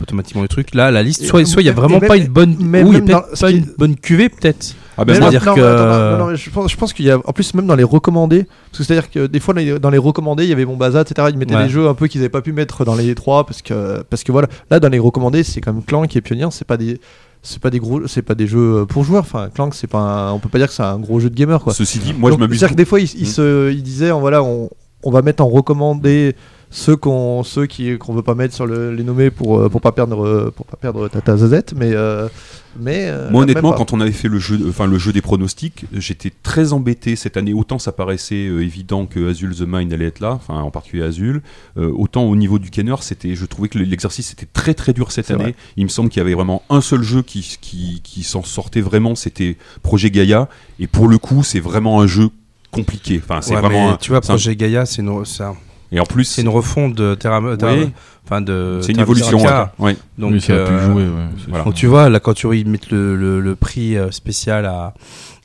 automatiquement 0.00 0.42
le 0.42 0.48
truc. 0.48 0.72
Là, 0.74 0.92
la 0.92 1.02
liste, 1.02 1.24
soit 1.24 1.44
soit 1.44 1.60
il 1.62 1.66
y 1.66 1.68
a 1.68 1.72
vraiment 1.72 1.98
même- 1.98 2.06
pas 2.08 2.16
une 2.16 2.28
bonne, 2.28 2.56
même- 2.64 2.86
ou 2.86 2.92
il 2.92 2.94
y 2.94 2.96
a 2.98 3.00
même 3.00 3.08
dans- 3.08 3.24
pas 3.40 3.50
une 3.50 3.66
bonne 3.76 3.96
cuvée, 3.96 4.28
peut-être. 4.28 4.76
Ah 4.98 5.04
ben 5.04 5.18
moi, 5.20 5.30
non, 5.30 5.38
que- 5.38 5.44
mais 5.60 5.62
attends, 5.62 6.10
non, 6.12 6.18
non, 6.24 6.30
mais 6.30 6.36
je 6.36 6.50
pense, 6.50 6.74
pense 6.74 6.92
qu'il 6.92 7.04
y 7.04 7.10
a, 7.10 7.18
en 7.18 7.32
plus 7.32 7.52
même 7.54 7.66
dans 7.66 7.74
les 7.74 7.84
recommandés, 7.84 8.44
parce 8.70 8.78
que 8.78 8.84
c'est-à-dire 8.84 9.10
que 9.10 9.26
des 9.26 9.40
fois 9.40 9.52
dans 9.54 9.90
les, 9.90 9.98
recommandés, 9.98 10.44
il 10.44 10.48
y 10.50 10.52
avait 10.52 10.64
Mombasa, 10.64 11.02
etc. 11.02 11.28
Ils 11.30 11.38
mettaient 11.38 11.54
Ouais. 11.56 11.64
des 11.64 11.68
jeux 11.68 11.88
un 11.88 11.94
peu 11.94 12.06
qu'ils 12.06 12.20
n'avaient 12.20 12.28
pas 12.30 12.40
pu 12.42 12.52
mettre 12.52 12.84
dans 12.84 12.94
les 12.94 13.14
trois 13.14 13.44
parce 13.44 13.60
que, 13.62 14.02
parce 14.08 14.24
que 14.24 14.32
voilà, 14.32 14.48
là 14.70 14.80
dans 14.80 14.88
les 14.88 14.98
recommandés, 14.98 15.42
c'est 15.42 15.60
quand 15.60 15.72
même 15.72 15.82
Clank 15.82 16.14
et 16.16 16.20
Pioneer, 16.20 16.48
c'est 16.50 16.66
pas 16.66 16.76
des, 16.76 16.98
c'est 17.42 17.60
pas 17.60 17.70
des 17.70 17.78
gros, 17.78 18.06
c'est 18.06 18.22
pas 18.22 18.34
des 18.34 18.46
jeux 18.46 18.86
pour 18.88 19.04
joueurs. 19.04 19.22
Enfin, 19.22 19.48
Clank, 19.54 19.74
c'est 19.74 19.86
pas, 19.86 19.98
un- 19.98 20.32
on 20.32 20.38
peut 20.38 20.48
pas 20.48 20.58
dire 20.58 20.68
que 20.68 20.74
c'est 20.74 20.82
un 20.82 20.98
gros 20.98 21.20
jeu 21.20 21.28
de 21.30 21.34
gamer 21.34 21.62
quoi. 21.62 21.74
Ceci 21.74 21.98
dit, 21.98 22.14
moi 22.14 22.30
Donc, 22.30 22.38
je 22.38 22.44
m'amuse. 22.44 22.58
C'est-à-dire 22.58 22.74
que 22.74 22.78
des 22.78 22.84
fois, 22.86 23.00
ils, 23.00 23.10
ils 23.16 23.22
Mm. 23.28 23.32
se, 23.32 23.72
ils 23.72 23.82
disaient, 23.82 24.10
voilà, 24.12 24.42
on, 24.42 24.70
on 25.02 25.10
va 25.10 25.20
mettre 25.22 25.42
en 25.44 25.48
recommandé 25.48 26.34
ceux 26.78 26.94
qu'on, 26.96 27.42
ceux 27.42 27.64
qui, 27.64 27.96
qu'on 27.96 28.12
veut 28.12 28.22
pas 28.22 28.34
mettre 28.34 28.54
sur 28.54 28.66
le, 28.66 28.92
les 28.94 29.02
nommés 29.02 29.30
pour, 29.30 29.58
euh, 29.58 29.68
pour 29.70 29.80
pas 29.80 29.92
perdre, 29.92 30.26
euh, 30.26 30.52
pour 30.54 30.66
pas 30.66 30.76
perdre 30.76 31.08
Tata 31.08 31.34
Zazette, 31.38 31.72
mais, 31.74 31.92
euh, 31.94 32.28
mais. 32.78 33.06
euh, 33.08 33.30
Moi 33.30 33.44
honnêtement, 33.44 33.72
quand 33.72 33.94
on 33.94 34.00
avait 34.02 34.12
fait 34.12 34.28
le 34.28 34.38
jeu, 34.38 34.60
enfin 34.68 34.86
le 34.86 34.98
jeu 34.98 35.10
des 35.14 35.22
pronostics, 35.22 35.86
j'étais 35.94 36.30
très 36.42 36.74
embêté 36.74 37.16
cette 37.16 37.38
année. 37.38 37.54
Autant 37.54 37.78
ça 37.78 37.92
paraissait 37.92 38.46
euh, 38.46 38.62
évident 38.62 39.06
que 39.06 39.30
Azul 39.30 39.54
the 39.56 39.62
Mind 39.66 39.90
allait 39.94 40.04
être 40.08 40.20
là, 40.20 40.32
enfin 40.32 40.60
en 40.60 40.70
particulier 40.70 41.02
Azul. 41.02 41.40
euh, 41.78 41.90
autant 41.96 42.24
au 42.24 42.36
niveau 42.36 42.58
du 42.58 42.68
Kenner, 42.68 42.96
c'était, 43.00 43.34
je 43.36 43.46
trouvais 43.46 43.70
que 43.70 43.78
l'exercice 43.78 44.32
était 44.32 44.48
très 44.52 44.74
très 44.74 44.92
dur 44.92 45.12
cette 45.12 45.30
année. 45.30 45.42
vrai. 45.42 45.54
Il 45.78 45.84
me 45.84 45.88
semble 45.88 46.10
qu'il 46.10 46.18
y 46.20 46.24
avait 46.26 46.34
vraiment 46.34 46.60
un 46.68 46.82
seul 46.82 47.02
jeu 47.02 47.22
qui 47.22 47.56
qui, 47.60 48.02
qui 48.04 48.22
s'en 48.22 48.42
sortait 48.42 48.82
vraiment, 48.82 49.14
c'était 49.14 49.56
Projet 49.82 50.10
Gaia. 50.10 50.50
Et 50.78 50.86
pour 50.88 51.08
le 51.08 51.16
coup, 51.16 51.42
c'est 51.42 51.60
vraiment 51.60 52.02
un 52.02 52.06
jeu 52.06 52.28
compliqué. 52.70 53.18
Enfin, 53.24 53.40
c'est 53.40 53.54
Ouais, 53.54 53.62
vraiment. 53.62 53.86
mais 53.86 53.92
un- 53.94 53.96
tu 53.96 54.10
vois, 54.10 54.20
c'est 54.22 54.28
un- 54.30 54.34
Projet 54.34 54.56
Gaia, 54.56 54.84
c'est 54.84 55.02
c'est 55.24 55.42
un- 55.42 55.56
Et 55.92 56.00
en 56.00 56.04
plus, 56.04 56.24
c'est 56.24 56.42
une 56.42 56.48
refonte 56.48 56.94
de 56.94 57.14
Terra, 57.14 57.40
Terra- 57.56 57.74
Oui. 57.74 57.90
enfin 58.24 58.40
de. 58.40 58.80
c'est 58.82 58.92
une 58.92 59.00
évolution. 59.00 59.38
Ouais. 59.78 59.96
Donc, 60.18 60.32
oui, 60.32 60.40
ça 60.40 60.54
a 60.54 60.66
pu 60.66 60.72
euh, 60.72 60.86
jouer. 60.92 61.02
Ouais, 61.04 61.10
voilà. 61.48 61.64
Donc 61.64 61.74
tu 61.74 61.86
vois, 61.86 62.08
là, 62.08 62.18
quand 62.20 62.34
tu 62.34 62.46
vois, 62.46 62.56
ils 62.56 62.68
mettent 62.68 62.90
le, 62.90 63.14
le, 63.16 63.40
le 63.40 63.54
prix 63.54 63.96
euh, 63.96 64.10
spécial 64.10 64.66
à, 64.66 64.94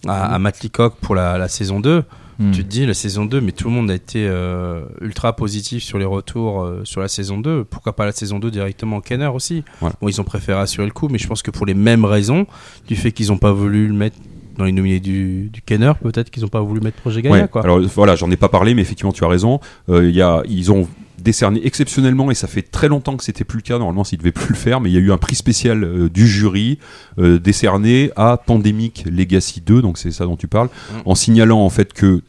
à, 0.08 0.34
à 0.36 0.40
Matt 0.40 0.62
Leacock 0.64 0.96
pour 1.02 1.14
la, 1.16 1.38
la 1.38 1.48
saison 1.48 1.80
2, 1.80 2.04
Hmm. 2.40 2.50
tu 2.54 2.64
te 2.64 2.70
dis, 2.70 2.88
la 2.88 2.96
saison 2.96 3.26
2, 3.26 3.40
mais 3.40 3.52
tout 3.52 3.68
le 3.68 3.76
monde 3.76 3.92
a 3.92 3.94
été 3.94 4.26
euh, 4.28 4.82
ultra 5.00 5.36
positif 5.36 5.84
sur 5.84 6.00
les 6.00 6.06
retours 6.06 6.64
euh, 6.64 6.82
sur 6.86 7.00
la 7.00 7.08
saison 7.08 7.38
2. 7.38 7.66
Pourquoi 7.66 7.96
pas 7.96 8.06
la 8.06 8.14
saison 8.14 8.40
2 8.40 8.50
directement 8.50 8.96
en 8.96 9.02
Kenner 9.02 9.28
aussi? 9.28 9.64
Voilà. 9.80 9.94
Bon, 10.02 10.08
ils 10.08 10.20
ont 10.20 10.24
préféré 10.24 10.60
assurer 10.60 10.88
le 10.88 10.94
coup, 10.94 11.08
mais 11.08 11.20
je 11.20 11.28
pense 11.28 11.44
que 11.44 11.52
pour 11.52 11.68
les 11.68 11.76
mêmes 11.76 12.04
raisons, 12.04 12.48
du 12.88 12.96
fait 12.96 13.12
qu'ils 13.12 13.28
n'ont 13.28 13.38
pas 13.38 13.52
voulu 13.52 13.88
le 13.88 13.94
mettre 13.94 14.16
dans 14.58 14.66
les 14.66 14.72
nominés 14.72 15.00
du, 15.00 15.50
du 15.50 15.62
Kenner, 15.62 15.94
peut-être 16.02 16.30
qu'ils 16.30 16.44
n'ont 16.44 16.50
pas 16.50 16.62
voulu 16.62 16.82
mettre 16.82 16.98
Projet 16.98 17.22
Gaia, 17.22 17.34
Ouais, 17.34 17.48
quoi. 17.48 17.64
Alors 17.64 17.80
voilà, 17.80 18.16
j'en 18.16 18.30
ai 18.32 18.38
pas 18.38 18.50
parlé, 18.50 18.74
mais 18.74 18.82
effectivement, 18.82 19.12
tu 19.12 19.24
as 19.24 19.28
raison. 19.28 19.60
Euh, 19.90 20.10
il 20.10 20.16
y 20.16 20.22
a, 20.22 20.44
ils 20.48 20.72
ont 20.72 20.88
décerné 21.18 21.62
exceptionnellement, 21.66 22.32
et 22.32 22.36
ça 22.36 22.48
fait 22.48 22.64
très 22.64 22.88
longtemps 22.88 23.16
que 23.16 23.24
c'était 23.24 23.44
plus 23.44 23.58
le 23.58 23.64
cas. 23.64 23.78
Normalement, 23.78 24.04
s'ils 24.04 24.18
devaient 24.18 24.32
plus 24.32 24.50
le 24.50 24.56
faire, 24.56 24.82
mais 24.82 24.90
il 24.90 24.94
y 24.94 24.98
a 24.98 25.02
eu 25.02 25.12
un 25.12 25.18
prix 25.18 25.36
spécial 25.36 25.84
euh, 25.84 26.10
du 26.10 26.28
jury 26.28 26.80
euh, 27.20 27.40
décerné 27.40 28.12
à 28.16 28.38
Pandemic 28.38 29.06
Legacy 29.10 29.62
2, 29.62 29.82
donc 29.82 29.98
c'est 29.98 30.12
ça 30.12 30.26
dont 30.26 30.36
tu 30.38 30.48
parles, 30.48 30.70
en 31.06 31.16
signalant 31.16 31.60
en 31.60 31.70
fait 31.70 31.94
que 31.94 32.22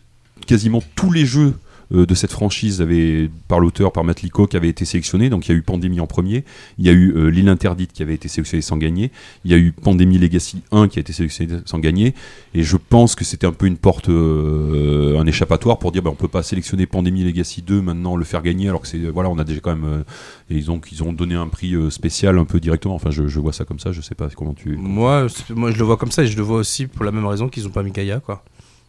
quasiment 0.46 0.82
tous 0.96 1.10
les 1.10 1.24
jeux 1.24 1.54
de 1.92 2.14
cette 2.14 2.32
franchise 2.32 2.80
avaient, 2.80 3.30
par 3.48 3.60
l'auteur, 3.60 3.92
par 3.92 4.04
Matt 4.04 4.22
Leacock, 4.22 4.54
avaient 4.54 4.68
été 4.68 4.84
sélectionnés. 4.84 5.30
Donc 5.30 5.46
il 5.46 5.52
y 5.52 5.54
a 5.54 5.58
eu 5.58 5.62
Pandémie 5.62 6.00
en 6.00 6.06
premier, 6.06 6.44
il 6.78 6.86
y 6.86 6.88
a 6.88 6.92
eu 6.92 7.12
euh, 7.16 7.28
L'île 7.28 7.48
interdite 7.48 7.92
qui 7.92 8.02
avait 8.02 8.14
été 8.14 8.28
sélectionnée 8.28 8.62
sans 8.62 8.76
gagner, 8.76 9.10
il 9.44 9.50
y 9.50 9.54
a 9.54 9.58
eu 9.58 9.72
Pandémie 9.72 10.18
Legacy 10.18 10.62
1 10.72 10.88
qui 10.88 10.98
a 10.98 11.00
été 11.00 11.12
sélectionné 11.12 11.58
sans 11.64 11.78
gagner. 11.78 12.14
Et 12.54 12.62
je 12.62 12.76
pense 12.76 13.14
que 13.14 13.24
c'était 13.24 13.46
un 13.46 13.52
peu 13.52 13.66
une 13.66 13.76
porte, 13.76 14.08
euh, 14.08 15.18
un 15.18 15.26
échappatoire 15.26 15.78
pour 15.78 15.92
dire 15.92 16.02
ben, 16.02 16.10
on 16.10 16.14
peut 16.14 16.28
pas 16.28 16.42
sélectionner 16.42 16.86
Pandémie 16.86 17.24
Legacy 17.24 17.62
2 17.62 17.80
maintenant 17.82 18.16
le 18.16 18.24
faire 18.24 18.42
gagner 18.42 18.68
alors 18.68 18.80
que 18.82 18.88
c'est 18.88 18.98
voilà 18.98 19.30
on 19.30 19.38
a 19.38 19.44
déjà 19.44 19.60
quand 19.60 19.74
même 19.74 19.84
euh, 19.84 20.02
et 20.50 20.68
ont 20.68 20.80
ils 20.90 21.02
ont 21.02 21.12
donné 21.12 21.34
un 21.34 21.48
prix 21.48 21.74
euh, 21.74 21.90
spécial 21.90 22.38
un 22.38 22.44
peu 22.44 22.60
directement. 22.60 22.94
Enfin 22.94 23.10
je, 23.10 23.22
vois 23.38 23.52
ça 23.52 23.64
comme 23.64 23.78
ça, 23.78 23.92
je 23.92 24.00
sais 24.00 24.14
pas 24.14 24.28
comment 24.36 24.54
tu. 24.54 24.76
Moi, 24.76 25.26
moi, 25.50 25.70
je 25.70 25.78
le 25.78 25.84
vois 25.84 25.96
comme 25.96 26.10
ça 26.10 26.22
et 26.22 26.26
je 26.26 26.36
le 26.36 26.42
vois 26.42 26.58
aussi 26.58 26.86
pour 26.86 27.04
la 27.04 27.12
même 27.12 27.26
raison 27.26 27.48
qu'ils 27.48 27.64
n'ont 27.64 27.70
pas 27.70 27.82
mis 27.82 27.90
Gaia, 27.90 28.20
quoi. 28.20 28.42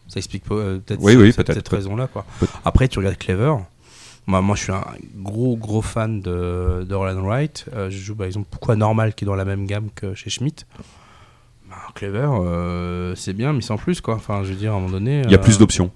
Ça 0.08 0.18
explique 0.18 0.44
euh, 0.50 0.78
peut-être 0.78 1.00
Oui, 1.02 1.14
ce- 1.14 1.18
oui, 1.18 1.32
cette, 1.32 1.68
raison-là, 1.68 2.06
quoi. 2.06 2.24
peut- 2.40 2.46
Après, 2.64 2.88
tu 2.88 2.98
regardes 2.98 3.16
Clever. 3.18 3.54
Moi, 4.26 4.40
moi, 4.40 4.56
je 4.56 4.62
suis 4.62 4.72
un 4.72 4.84
gros, 5.16 5.56
gros 5.56 5.82
fan 5.82 6.20
de, 6.20 6.84
de 6.88 6.94
Roland 6.94 7.22
Wright. 7.22 7.66
Euh, 7.74 7.90
je 7.90 7.98
joue, 7.98 8.14
par 8.14 8.26
exemple, 8.26 8.46
pourquoi 8.50 8.76
Normal, 8.76 9.14
qui 9.14 9.24
est 9.24 9.26
dans 9.26 9.34
la 9.34 9.44
même 9.44 9.66
gamme 9.66 9.88
que 9.94 10.14
chez 10.14 10.30
Schmidt. 10.30 10.64
Bah, 11.68 11.76
Clever, 11.94 12.28
euh, 12.30 13.14
c'est 13.16 13.32
bien, 13.32 13.52
mais 13.52 13.60
sans 13.60 13.76
plus, 13.76 14.00
quoi. 14.00 14.14
Enfin, 14.14 14.42
je 14.44 14.50
veux 14.50 14.54
dire, 14.58 14.72
à 14.72 14.76
un 14.76 14.80
moment 14.80 14.92
donné. 14.92 15.22
Il 15.24 15.30
y 15.30 15.34
a 15.34 15.38
euh, 15.38 15.42
plus 15.42 15.58
d'options. 15.58 15.90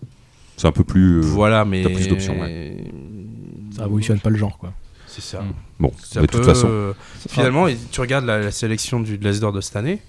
C'est 0.56 0.66
un 0.66 0.72
peu 0.72 0.84
plus. 0.84 1.18
euh, 1.18 1.20
Voilà, 1.22 1.64
mais. 1.64 1.82
t'as 1.82 1.90
plus 1.90 2.08
d'options, 2.08 2.38
ouais. 2.40 2.84
Ça 3.76 3.84
révolutionne 3.84 4.18
pas 4.20 4.30
le 4.30 4.36
genre, 4.36 4.58
quoi. 4.58 4.72
C'est 5.06 5.22
ça. 5.22 5.40
Mm. 5.40 5.52
Bon, 5.80 5.92
Ça 6.02 6.20
mais 6.20 6.26
de 6.26 6.32
toute 6.32 6.44
façon. 6.44 6.66
euh, 6.68 6.92
Finalement, 7.30 7.66
tu 7.92 8.00
regardes 8.00 8.24
la, 8.24 8.40
la 8.40 8.50
sélection 8.50 9.00
du 9.00 9.16
Lesdor 9.16 9.52
de 9.52 9.60
cette 9.60 9.76
année, 9.76 10.00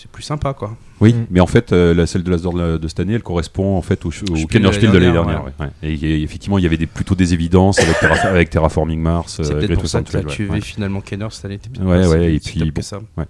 c'est 0.00 0.10
plus 0.10 0.22
sympa, 0.22 0.52
quoi. 0.54 0.76
Oui, 1.00 1.12
Mm. 1.14 1.26
mais 1.30 1.40
en 1.40 1.46
fait, 1.46 1.72
euh, 1.72 1.92
la 1.94 2.06
celle 2.06 2.22
de 2.22 2.30
l'Asdor 2.30 2.52
de, 2.54 2.76
de 2.78 2.88
cette 2.88 3.00
année, 3.00 3.14
elle 3.14 3.22
correspond 3.22 3.76
en 3.76 3.82
fait 3.82 4.04
au, 4.06 4.08
au 4.08 4.12
de 4.12 4.18
l'année 4.58 4.78
dernière, 4.78 5.12
dernière. 5.24 5.44
ouais, 5.44 5.52
ouais. 5.60 5.70
Et, 5.82 5.94
et 5.94 6.22
effectivement, 6.22 6.58
il 6.58 6.64
y 6.64 6.66
avait 6.66 6.76
des, 6.76 6.86
plutôt 6.86 7.14
des 7.14 7.34
évidences 7.34 7.78
avec, 7.78 7.98
Terra- 7.98 8.14
avec 8.28 8.50
Terraforming 8.50 9.00
Mars, 9.00 9.40
C'est 9.42 9.52
euh, 9.52 9.74
pour 9.74 9.86
ça 9.88 10.02
que 10.02 10.16
la 10.16 10.22
QV 10.22 10.48
ouais, 10.50 10.54
ouais. 10.56 10.60
finalement 10.60 11.00
Kenner 11.00 11.26
cette 11.30 11.44
année 11.46 11.58
Ouais, 11.80 12.06
ouais, 12.06 12.34
et 12.34 12.40
puis 12.40 12.70
bon. 12.70 12.82
ça. 12.82 12.98
Ouais. 13.16 13.26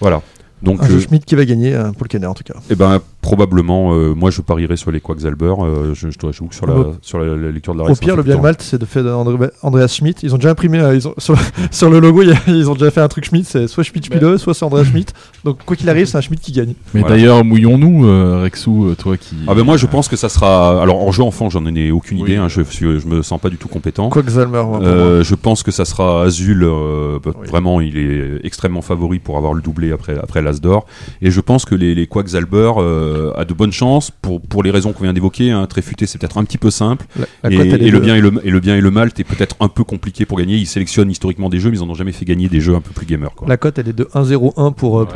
Voilà. 0.00 0.22
Donc, 0.62 0.82
Un 0.82 0.86
jeu 0.88 0.96
euh, 0.96 1.00
Schmidt 1.00 1.24
qui 1.26 1.34
va 1.34 1.44
gagner 1.44 1.74
euh, 1.74 1.92
pour 1.92 2.04
le 2.04 2.08
Kenner 2.08 2.26
en 2.26 2.32
tout 2.34 2.42
cas. 2.44 2.54
eh 2.70 2.74
ben, 2.74 3.00
probablement, 3.24 3.94
euh, 3.94 4.14
moi 4.14 4.30
je 4.30 4.42
parierais 4.42 4.76
sur 4.76 4.90
les 4.90 5.00
Quacksalber. 5.00 5.54
Euh, 5.60 5.94
je, 5.94 6.10
je 6.10 6.18
dois 6.18 6.30
que 6.32 6.54
sur 6.54 6.66
la, 6.66 6.74
Au- 6.74 6.94
sur 7.00 7.18
la, 7.18 7.34
la 7.34 7.50
lecture 7.50 7.72
de 7.74 7.78
la 7.80 7.86
Au 7.90 7.94
pire, 7.94 8.16
le 8.16 8.22
bien. 8.22 8.38
Malte, 8.38 8.60
c'est 8.60 8.78
de 8.78 8.84
fait 8.84 9.02
d'André- 9.02 9.50
Andreas 9.62 9.88
Schmidt. 9.88 10.20
Ils 10.22 10.34
ont 10.34 10.36
déjà 10.36 10.50
imprimé 10.50 10.78
euh, 10.78 10.94
ils 10.94 11.08
ont- 11.08 11.14
sur, 11.16 11.34
sur 11.70 11.88
le 11.88 12.00
logo, 12.00 12.22
ils 12.46 12.68
ont 12.70 12.74
déjà 12.74 12.90
fait 12.90 13.00
un 13.00 13.08
truc 13.08 13.24
Schmidt. 13.24 13.48
C'est 13.50 13.66
soit 13.66 13.82
Schmidt 13.82 14.06
Spiele, 14.06 14.38
soit 14.38 14.52
c'est 14.52 14.64
Andreas 14.66 14.84
Schmidt. 14.84 15.12
Donc 15.42 15.64
quoi 15.64 15.74
qu'il 15.74 15.88
arrive, 15.88 16.04
c'est 16.06 16.18
un 16.18 16.20
Schmidt 16.20 16.42
qui 16.42 16.52
gagne. 16.52 16.74
Mais 16.92 17.00
Voilà. 17.00 17.16
d'ailleurs, 17.16 17.44
mouillons-nous, 17.44 18.06
euh, 18.06 18.42
Rexou, 18.42 18.94
toi 18.98 19.16
qui. 19.16 19.36
Ah 19.48 19.54
ben 19.54 19.64
moi 19.64 19.78
je 19.78 19.86
pense 19.86 20.06
que 20.08 20.16
ça 20.16 20.28
sera. 20.28 20.82
Alors 20.82 21.02
en 21.02 21.10
jeu 21.10 21.22
enfant, 21.22 21.48
j'en 21.48 21.64
ai 21.66 21.90
aucune 21.90 22.18
Oui. 22.20 22.24
idée. 22.30 22.36
hein, 22.36 22.48
je, 22.48 22.60
suis, 22.62 23.00
je 23.00 23.06
me 23.06 23.22
sens 23.22 23.40
pas 23.40 23.48
du 23.48 23.56
tout 23.56 23.68
compétent. 23.68 24.10
Quacksalber. 24.10 24.62
Euh, 24.82 25.24
je 25.24 25.34
pense 25.34 25.62
que 25.62 25.70
ça 25.70 25.86
sera 25.86 26.22
Azul. 26.24 26.62
euh, 26.62 27.18
bah, 27.24 27.32
Oui. 27.40 27.48
Vraiment, 27.48 27.80
il 27.80 27.96
est 27.96 28.44
extrêmement 28.44 28.82
favori 28.82 29.18
pour 29.18 29.38
avoir 29.38 29.54
le 29.54 29.62
doublé 29.62 29.92
après, 29.92 30.18
après 30.22 30.42
l'As 30.42 30.60
d'or. 30.60 30.84
Et 31.22 31.30
je 31.30 31.40
pense 31.40 31.64
que 31.64 31.74
les, 31.74 31.94
les 31.94 32.06
Quacksalber 32.06 32.72
euh, 33.14 33.32
a 33.36 33.44
de 33.44 33.54
bonnes 33.54 33.72
chances 33.72 34.10
pour, 34.10 34.40
pour 34.40 34.62
les 34.62 34.70
raisons 34.70 34.92
qu'on 34.92 35.04
vient 35.04 35.12
d'évoquer. 35.12 35.50
Hein, 35.50 35.66
Tréfuté, 35.66 36.06
c'est 36.06 36.18
peut-être 36.18 36.38
un 36.38 36.44
petit 36.44 36.58
peu 36.58 36.70
simple. 36.70 37.06
La, 37.18 37.26
la 37.44 37.50
et, 37.64 37.90
le 37.90 38.00
bien 38.00 38.16
et 38.16 38.20
le, 38.20 38.32
et 38.44 38.50
le 38.50 38.60
bien 38.60 38.76
et 38.76 38.80
le 38.80 38.90
mal, 38.90 39.10
est 39.16 39.24
peut-être 39.24 39.56
un 39.60 39.68
peu 39.68 39.84
compliqué 39.84 40.24
pour 40.26 40.38
gagner. 40.38 40.56
Ils 40.56 40.66
sélectionnent 40.66 41.10
historiquement 41.10 41.48
des 41.48 41.58
jeux, 41.60 41.70
mais 41.70 41.78
ils 41.78 41.82
en 41.82 41.88
ont 41.88 41.94
jamais 41.94 42.12
fait 42.12 42.24
gagner 42.24 42.48
des 42.48 42.60
jeux 42.60 42.74
un 42.74 42.80
peu 42.80 42.90
plus 42.90 43.06
gamers. 43.06 43.30
Quoi. 43.34 43.48
La 43.48 43.56
cote, 43.56 43.78
elle 43.78 43.88
est 43.88 43.92
de 43.92 44.04
1-0-1 44.14 44.74
pour, 44.74 45.00
euh, 45.00 45.06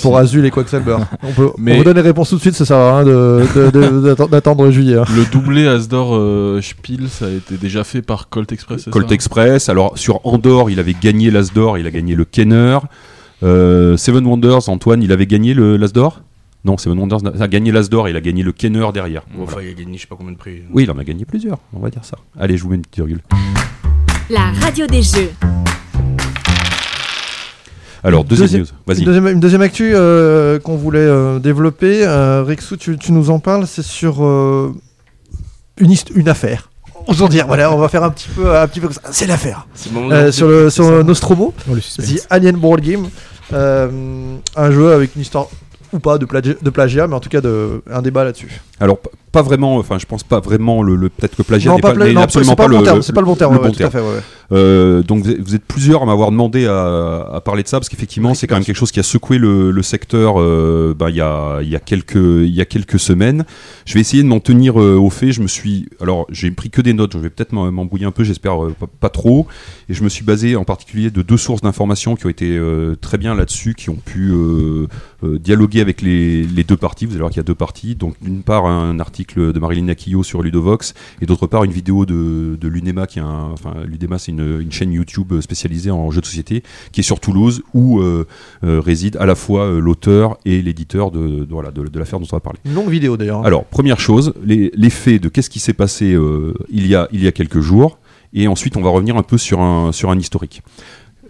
pour 0.00 0.12
Ouais, 0.12 0.18
Azul 0.18 0.44
et 0.46 0.50
Quacksalber. 0.50 0.96
on, 1.22 1.32
peut, 1.32 1.50
Mais- 1.58 1.74
on 1.74 1.78
vous 1.78 1.84
donne 1.84 1.96
les 1.96 2.02
réponses 2.02 2.30
tout 2.30 2.36
de 2.36 2.40
suite, 2.40 2.54
ça 2.54 2.64
sert 2.64 2.76
à 2.76 3.00
rien 3.00 3.06
d'attendre- 4.30 4.70
juillet. 4.70 4.96
hein. 4.98 5.04
Le 5.14 5.24
doublé 5.30 5.66
Asdor 5.66 6.14
euh, 6.14 6.60
Spiel, 6.62 7.08
ça 7.08 7.26
a 7.26 7.30
été 7.30 7.56
déjà 7.56 7.84
fait 7.84 8.02
par 8.02 8.28
Colt 8.28 8.50
Express, 8.52 8.88
Colt 8.90 9.08
ça? 9.08 9.14
Express. 9.14 9.68
Alors 9.68 9.98
sur 9.98 10.20
Andorre, 10.26 10.70
il 10.70 10.78
avait 10.78 10.94
gagné 11.00 11.30
l'As 11.30 11.52
d'or, 11.52 11.78
il 11.78 11.86
a 11.86 11.90
gagné 11.90 12.14
le 12.14 12.24
Kenner. 12.24 12.78
Euh, 13.42 13.96
Seven 13.96 14.24
Wonders, 14.26 14.68
Antoine, 14.68 15.02
il 15.02 15.10
avait 15.12 15.26
gagné 15.26 15.52
le 15.54 15.76
l'As 15.76 15.92
d'or 15.92 16.20
Non, 16.64 16.78
Seven 16.78 16.96
Wonders 16.98 17.18
a 17.40 17.48
gagné 17.48 17.72
l'As 17.72 17.88
d'or, 17.88 18.08
il 18.08 18.16
a 18.16 18.20
gagné 18.20 18.42
le 18.44 18.52
Kenner 18.52 18.86
derrière. 18.94 19.22
Bon, 19.34 19.44
Voilà. 19.44 19.52
Enfin, 19.58 19.62
il 19.66 19.70
a 19.70 19.74
gagné 19.74 19.96
je 19.96 20.02
sais 20.02 20.06
pas 20.06 20.14
combien 20.16 20.32
de 20.32 20.36
prix. 20.38 20.62
Oui, 20.72 20.84
il 20.84 20.90
en 20.92 20.98
a 20.98 21.02
gagné 21.04 21.24
plusieurs, 21.24 21.58
on 21.74 21.80
va 21.80 21.90
dire 21.90 22.04
ça. 22.04 22.16
Allez, 22.38 22.56
je 22.56 22.62
vous 22.62 22.68
mets 22.70 22.76
une 22.76 22.82
petite 22.82 22.96
virgule. 22.96 23.20
La 24.30 24.52
radio 24.60 24.86
des 24.86 25.02
jeux. 25.02 25.30
Alors, 28.04 28.24
deuxième, 28.24 28.46
Deuxième- 28.46 28.62
news, 28.62 28.68
vas-y. 28.86 28.98
Une 29.00 29.04
deuxième, 29.04 29.26
une 29.28 29.40
deuxième 29.40 29.62
actu 29.62 29.92
euh, 29.94 30.58
qu'on 30.58 30.76
voulait 30.76 30.98
euh, 31.00 31.38
développer. 31.38 32.04
Euh, 32.04 32.42
Rexou, 32.44 32.76
tu, 32.76 32.98
tu 32.98 33.12
nous 33.12 33.30
en 33.30 33.38
parles, 33.38 33.66
c'est 33.66 33.82
sur 33.84 34.24
euh, 34.24 34.74
une, 35.78 36.28
affaire. 36.28 36.70
Osons 37.06 37.28
dire, 37.28 37.46
voilà, 37.46 37.72
on 37.72 37.78
va 37.78 37.88
faire 37.88 38.02
un 38.02 38.10
petit 38.10 38.28
peu, 38.28 38.56
un 38.56 38.66
petit 38.66 38.80
peu 38.80 38.88
comme 38.88 38.94
ça. 38.94 39.02
C'est 39.12 39.26
l'affaire. 39.26 39.66
C'est 39.74 39.90
le 39.90 39.94
moment 40.00 40.10
Euh, 40.12 40.26
de- 40.26 40.30
sur 40.32 40.48
le, 40.48 40.68
sur 40.70 41.04
Nostromo, 41.04 41.54
Oh, 41.70 41.74
le. 41.74 41.80
The 41.80 42.26
Alien 42.30 42.56
Board 42.56 42.80
Game, 42.80 43.08
euh, 43.52 44.36
un 44.56 44.70
jeu 44.72 44.92
avec 44.92 45.14
une 45.14 45.22
histoire 45.22 45.46
ou 45.92 45.98
pas 45.98 46.18
de, 46.18 46.26
plagi- 46.26 46.56
de 46.60 46.70
plagiat, 46.70 47.06
mais 47.06 47.14
en 47.14 47.20
tout 47.20 47.28
cas 47.28 47.40
de, 47.40 47.82
un 47.90 48.02
débat 48.02 48.24
là-dessus. 48.24 48.60
Alors 48.82 48.98
pas 49.30 49.40
vraiment, 49.40 49.76
enfin 49.76 49.96
je 49.98 50.04
pense 50.04 50.24
pas 50.24 50.40
vraiment 50.40 50.82
le, 50.82 50.94
le- 50.94 51.08
peut-être 51.08 51.36
que 51.36 51.42
plagiat 51.42 51.70
n'est 51.74 51.80
pas 51.80 51.94
pla- 51.94 52.12
non, 52.12 52.20
absolument 52.20 52.54
pas 52.54 52.66
le 52.66 52.74
bon 52.74 52.80
le- 52.80 52.84
terme, 52.84 53.00
c'est 53.00 53.14
pas 53.14 53.20
le 53.22 53.26
bon 53.26 53.34
terme, 53.34 53.56
ouais, 53.56 53.70
tout 53.70 53.82
à 53.82 53.88
fait, 53.90 53.98
ouais, 54.00 54.04
ouais. 54.04 54.20
Euh, 54.52 55.02
donc 55.02 55.24
vous 55.24 55.54
êtes- 55.54 55.64
plusieurs 55.64 56.02
à 56.02 56.04
m'avoir 56.04 56.30
demandé 56.30 56.66
à, 56.66 57.28
à 57.32 57.40
parler 57.40 57.62
de 57.62 57.68
ça 57.68 57.78
parce 57.80 57.88
qu'effectivement 57.88 58.34
c'est 58.34 58.46
quand 58.46 58.56
même 58.56 58.64
quelque 58.64 58.76
chose 58.76 58.92
qui 58.92 59.00
a 59.00 59.02
secoué 59.02 59.38
le, 59.38 59.70
le 59.70 59.82
secteur 59.82 60.34
euh, 60.38 60.94
bah, 60.98 61.08
il 61.08 61.16
y, 61.16 61.22
a, 61.22 61.60
il 61.62 61.68
y 61.70 61.76
a 61.76 61.80
quelques 61.80 62.14
il 62.16 62.50
y 62.54 62.60
a 62.60 62.66
quelques 62.66 62.98
semaines. 62.98 63.46
Je 63.86 63.94
vais 63.94 64.00
essayer 64.00 64.22
de 64.22 64.28
m'en 64.28 64.40
tenir 64.40 64.78
euh, 64.78 64.96
au 64.96 65.08
fait. 65.08 65.32
Je 65.32 65.40
me 65.40 65.46
suis 65.48 65.88
alors 66.02 66.26
j'ai 66.30 66.50
pris 66.50 66.68
que 66.68 66.82
des 66.82 66.92
notes. 66.92 67.12
Je 67.14 67.18
vais 67.18 67.30
peut-être 67.30 67.52
m'embrouiller 67.52 68.04
un 68.04 68.10
peu. 68.10 68.24
J'espère 68.24 68.62
euh, 68.62 68.74
pas, 68.78 68.86
pas 69.00 69.08
trop. 69.08 69.46
Et 69.88 69.94
je 69.94 70.04
me 70.04 70.10
suis 70.10 70.24
basé 70.24 70.56
en 70.56 70.64
particulier 70.64 71.10
de 71.10 71.22
deux 71.22 71.38
sources 71.38 71.62
d'informations 71.62 72.16
qui 72.16 72.26
ont 72.26 72.30
été 72.30 72.60
très 73.00 73.16
bien 73.16 73.34
là-dessus, 73.34 73.74
qui 73.74 73.88
ont 73.88 73.96
pu 73.96 74.32
dialoguer 75.22 75.80
avec 75.80 76.02
les, 76.02 76.42
les 76.44 76.64
deux 76.64 76.76
parties. 76.76 77.06
Vous 77.06 77.12
allez 77.12 77.20
voir 77.20 77.30
qu'il 77.30 77.38
y 77.38 77.40
a 77.40 77.44
deux 77.44 77.54
parties. 77.54 77.94
Donc 77.94 78.14
d'une 78.20 78.42
part 78.42 78.66
un 78.72 79.00
article 79.00 79.52
de 79.52 79.58
Marilyn 79.58 79.88
Aquillo 79.88 80.22
sur 80.22 80.42
Ludovox 80.42 80.94
et 81.20 81.26
d'autre 81.26 81.46
part 81.46 81.64
une 81.64 81.72
vidéo 81.72 82.06
de, 82.06 82.56
de 82.60 82.68
l'UNEMA 82.68 83.06
qui 83.06 83.18
est 83.18 83.22
un, 83.22 83.50
enfin 83.52 83.74
l'UNEMA 83.86 84.18
c'est 84.18 84.32
une, 84.32 84.60
une 84.60 84.72
chaîne 84.72 84.92
YouTube 84.92 85.40
spécialisée 85.40 85.90
en 85.90 86.10
jeux 86.10 86.20
de 86.20 86.26
société 86.26 86.62
qui 86.92 87.00
est 87.00 87.04
sur 87.04 87.20
Toulouse 87.20 87.62
où 87.74 88.00
euh, 88.00 88.26
euh, 88.64 88.80
réside 88.80 89.16
à 89.18 89.26
la 89.26 89.34
fois 89.34 89.64
euh, 89.64 89.80
l'auteur 89.80 90.38
et 90.44 90.62
l'éditeur 90.62 91.10
de, 91.10 91.44
de, 91.44 91.48
voilà, 91.50 91.70
de, 91.70 91.82
de 91.82 91.98
l'affaire 91.98 92.20
dont 92.20 92.26
on 92.30 92.36
va 92.36 92.40
parler. 92.40 92.58
Une 92.64 92.74
longue 92.74 92.90
vidéo 92.90 93.16
d'ailleurs. 93.16 93.44
Alors, 93.44 93.64
première 93.64 94.00
chose, 94.00 94.34
les, 94.44 94.70
les 94.74 94.90
faits 94.90 95.22
de 95.22 95.28
qu'est-ce 95.28 95.50
qui 95.50 95.60
s'est 95.60 95.72
passé 95.72 96.12
euh, 96.12 96.54
il, 96.70 96.86
y 96.86 96.94
a, 96.94 97.08
il 97.12 97.22
y 97.22 97.26
a 97.26 97.32
quelques 97.32 97.60
jours, 97.60 97.98
et 98.32 98.48
ensuite 98.48 98.76
on 98.76 98.82
va 98.82 98.90
revenir 98.90 99.16
un 99.16 99.22
peu 99.22 99.38
sur 99.38 99.60
un, 99.60 99.92
sur 99.92 100.10
un 100.10 100.18
historique. 100.18 100.62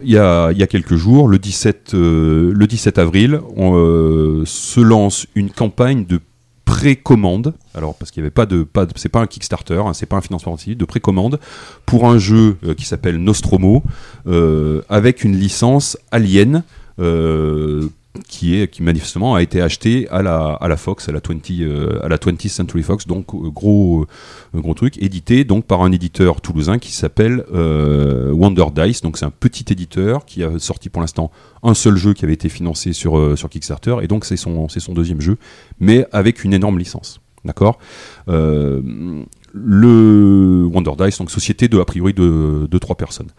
Il 0.03 0.11
y, 0.11 0.17
a, 0.17 0.51
il 0.51 0.57
y 0.57 0.63
a 0.63 0.67
quelques 0.67 0.95
jours, 0.95 1.27
le 1.29 1.37
17, 1.37 1.91
euh, 1.93 2.51
le 2.53 2.67
17 2.67 2.97
avril, 2.97 3.39
on, 3.55 3.75
euh, 3.75 4.43
se 4.45 4.81
lance 4.81 5.27
une 5.35 5.49
campagne 5.49 6.05
de 6.05 6.19
précommande. 6.65 7.53
Alors 7.75 7.95
parce 7.95 8.11
qu'il 8.11 8.21
n'y 8.21 8.25
avait 8.25 8.31
pas 8.31 8.45
de, 8.45 8.63
pas 8.63 8.85
c'est 8.95 9.09
pas 9.09 9.19
un 9.19 9.27
Kickstarter, 9.27 9.81
hein, 9.85 9.93
c'est 9.93 10.05
pas 10.05 10.17
un 10.17 10.21
financement 10.21 10.51
participatif, 10.53 10.77
de 10.77 10.85
précommande 10.85 11.39
pour 11.85 12.07
un 12.07 12.17
jeu 12.17 12.57
euh, 12.63 12.73
qui 12.73 12.85
s'appelle 12.85 13.17
Nostromo 13.17 13.83
euh, 14.27 14.81
avec 14.89 15.23
une 15.23 15.35
licence 15.35 15.97
Alien. 16.11 16.63
euh, 16.99 17.87
qui 18.27 18.55
est 18.59 18.67
qui 18.67 18.83
manifestement 18.83 19.35
a 19.35 19.41
été 19.41 19.61
acheté 19.61 20.07
à 20.09 20.21
la 20.21 20.53
à 20.53 20.67
la 20.67 20.77
Fox 20.77 21.07
à 21.09 21.11
la 21.11 21.19
20 21.19 21.49
euh, 21.61 21.99
à 22.03 22.07
la 22.09 22.17
20th 22.17 22.49
Century 22.49 22.83
Fox. 22.83 23.07
Donc 23.07 23.33
euh, 23.33 23.49
gros 23.49 24.05
euh, 24.55 24.59
gros 24.59 24.73
truc. 24.73 25.01
Édité 25.01 25.43
donc 25.43 25.65
par 25.65 25.81
un 25.81 25.91
éditeur 25.91 26.41
toulousain 26.41 26.79
qui 26.79 26.91
s'appelle 26.91 27.43
Wonder 27.51 28.65
Dice. 28.73 29.01
Donc 29.01 29.17
c'est 29.17 29.25
un 29.25 29.31
petit 29.31 29.65
éditeur 29.71 30.25
qui 30.25 30.43
a 30.43 30.57
sorti 30.59 30.89
pour 30.89 31.01
l'instant 31.01 31.31
un 31.63 31.73
seul 31.73 31.95
jeu 31.95 32.13
qui 32.13 32.25
avait 32.25 32.33
été 32.33 32.49
financé 32.49 32.93
sur 32.93 33.37
sur 33.37 33.49
Kickstarter. 33.49 33.97
Et 34.01 34.07
donc 34.07 34.25
c'est 34.25 34.37
son 34.37 34.67
son 34.69 34.93
deuxième 34.93 35.21
jeu 35.21 35.37
mais 35.79 36.05
avec 36.11 36.43
une 36.43 36.53
énorme 36.53 36.79
licence. 36.79 37.21
D'accord? 37.45 37.77
Le 38.27 38.79
Wonder 40.73 40.91
Dice 40.97 41.17
donc 41.19 41.29
société 41.29 41.67
de 41.67 41.79
a 41.79 41.85
priori 41.85 42.13
de 42.13 42.77
trois 42.79 42.95
personnes. 42.95 43.29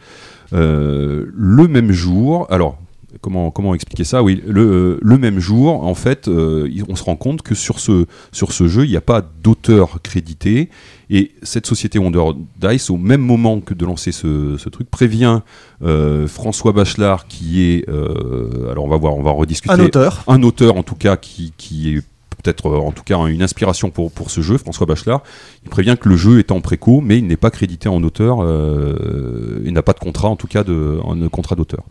Le 0.52 1.66
même 1.68 1.90
jour, 1.90 2.46
alors 2.50 2.78
comment, 3.24 3.50
comment 3.50 3.74
expliquer 3.74 4.04
ça? 4.04 4.22
Oui, 4.22 4.42
le, 4.46 4.98
le 5.00 5.18
même 5.18 5.38
jour, 5.38 5.82
en 5.82 5.94
fait, 5.94 6.28
euh, 6.28 6.68
on 6.90 6.94
se 6.94 7.02
rend 7.02 7.16
compte 7.16 7.40
que 7.40 7.54
sur 7.54 7.80
ce, 7.80 8.04
sur 8.32 8.52
ce 8.52 8.68
jeu, 8.68 8.84
il 8.84 8.90
n'y 8.90 8.98
a 8.98 9.00
pas 9.00 9.22
d'auteur 9.42 10.02
crédité. 10.02 10.68
Et 11.08 11.32
cette 11.42 11.66
société 11.66 11.98
Wonder 11.98 12.22
Dice, 12.60 12.90
au 12.90 12.98
même 12.98 13.22
moment 13.22 13.60
que 13.60 13.72
de 13.72 13.86
lancer 13.86 14.12
ce, 14.12 14.56
ce 14.58 14.68
truc, 14.68 14.90
prévient 14.90 15.40
euh, 15.82 16.28
François 16.28 16.72
Bachelard, 16.72 17.26
qui 17.26 17.62
est, 17.62 17.88
euh, 17.88 18.70
alors 18.70 18.84
on 18.84 18.88
va 18.88 18.98
voir, 18.98 19.16
on 19.16 19.22
va 19.22 19.30
en 19.30 19.36
rediscuter. 19.36 19.74
Un 19.74 19.80
auteur. 19.80 20.22
Un 20.28 20.42
auteur, 20.42 20.76
en 20.76 20.82
tout 20.82 20.96
cas, 20.96 21.16
qui, 21.16 21.54
qui 21.56 21.94
est 21.94 22.02
peut-être 22.42 22.66
euh, 22.66 22.76
en 22.76 22.92
tout 22.92 23.04
cas 23.04 23.16
une 23.26 23.42
inspiration 23.42 23.88
pour, 23.88 24.12
pour 24.12 24.30
ce 24.30 24.42
jeu, 24.42 24.58
François 24.58 24.86
Bachelard. 24.86 25.22
Il 25.64 25.70
prévient 25.70 25.96
que 25.98 26.10
le 26.10 26.16
jeu 26.16 26.38
est 26.40 26.52
en 26.52 26.60
préco, 26.60 27.00
mais 27.00 27.16
il 27.16 27.26
n'est 27.26 27.38
pas 27.38 27.50
crédité 27.50 27.88
en 27.88 28.02
auteur, 28.02 28.42
euh, 28.42 29.62
il 29.64 29.72
n'a 29.72 29.82
pas 29.82 29.94
de 29.94 30.00
contrat, 30.00 30.28
en 30.28 30.36
tout 30.36 30.46
cas 30.46 30.62
de, 30.62 30.98
en 31.02 31.16
contrat 31.30 31.56
d'auteur. 31.56 31.84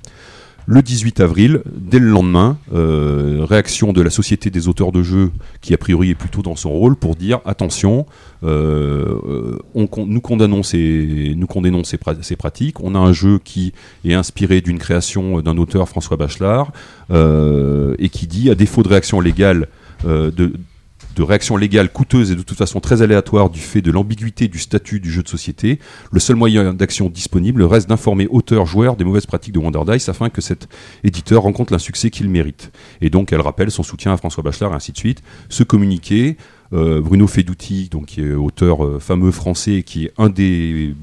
Le 0.66 0.82
18 0.82 1.20
avril, 1.20 1.62
dès 1.76 2.00
le 2.00 2.08
lendemain, 2.08 2.58
euh, 2.74 3.46
réaction 3.48 3.92
de 3.92 4.02
la 4.02 4.10
Société 4.10 4.50
des 4.50 4.70
auteurs 4.70 4.94
de 4.94 5.04
jeux, 5.04 5.32
qui 5.62 5.74
a 5.74 5.78
priori 5.78 6.12
est 6.12 6.16
plutôt 6.16 6.42
dans 6.42 6.56
son 6.56 6.72
rôle, 6.72 6.96
pour 6.96 7.16
dire 7.16 7.42
attention, 7.46 8.06
euh, 8.44 9.20
euh, 9.26 9.60
nous 9.76 10.22
condamnons 10.22 10.64
ces, 10.64 11.36
pratiques. 12.38 12.80
On 12.82 12.96
a 12.96 13.00
un 13.00 13.12
jeu 13.12 13.40
qui 13.44 13.74
est 14.06 14.14
inspiré 14.14 14.62
d'une 14.62 14.80
création 14.80 15.42
d'un 15.42 15.58
auteur, 15.58 15.90
François 15.90 16.16
Bachelard, 16.16 16.72
et 17.10 18.10
qui 18.10 18.28
dit, 18.28 18.50
à 18.50 18.56
défaut 18.56 18.84
de 18.84 18.90
réaction 18.90 19.20
légale, 19.20 19.68
de, 20.06 20.54
de 21.16 21.24
réaction 21.24 21.58
légale 21.58 21.92
coûteuse 21.92 22.32
et 22.32 22.36
de 22.36 22.42
toute 22.42 22.58
façon 22.58 22.80
très 22.80 23.02
aléatoire 23.02 23.50
du 23.50 23.60
fait 23.60 23.82
de 23.82 23.92
l'ambiguïté 23.92 24.48
du 24.48 24.60
statut 24.60 25.00
du 25.00 25.12
jeu 25.12 25.24
de 25.24 25.28
société, 25.28 25.80
le 26.12 26.20
seul 26.20 26.36
moyen 26.36 26.74
d'action 26.74 27.10
disponible 27.10 27.64
reste 27.64 27.90
d'informer 27.90 28.28
auteurs, 28.28 28.66
joueurs 28.66 28.96
des 28.96 29.04
mauvaises 29.04 29.26
pratiques 29.26 29.54
de 29.54 29.60
Wonder 29.60 29.82
Dice 29.86 30.10
afin 30.10 30.30
que 30.30 30.42
cet 30.42 30.68
éditeur 31.04 31.44
rencontre 31.44 31.74
l'insuccès 31.74 32.10
qu'il 32.10 32.30
mérite. 32.30 32.72
Et 33.02 33.10
donc 33.10 33.34
elle 33.34 33.42
rappelle 33.42 33.72
son 33.72 33.84
soutien 33.84 34.14
à 34.14 34.18
François 34.18 34.44
Bachelard 34.44 34.72
et 34.72 34.76
ainsi 34.76 34.92
de 34.92 34.98
suite. 34.98 35.22
Ce 35.50 35.64
communiqué, 35.64 36.38
euh, 36.38 36.63
Bruno 36.74 37.28
Fedouti, 37.28 37.90
donc 37.90 38.08
qui 38.08 38.22
est 38.22 38.34
auteur 38.34 38.84
euh, 38.84 39.00
fameux 39.00 39.32
français, 39.32 39.84
qui 39.84 40.06
est 40.06 40.14
un 40.18 40.30
des, 40.30 40.96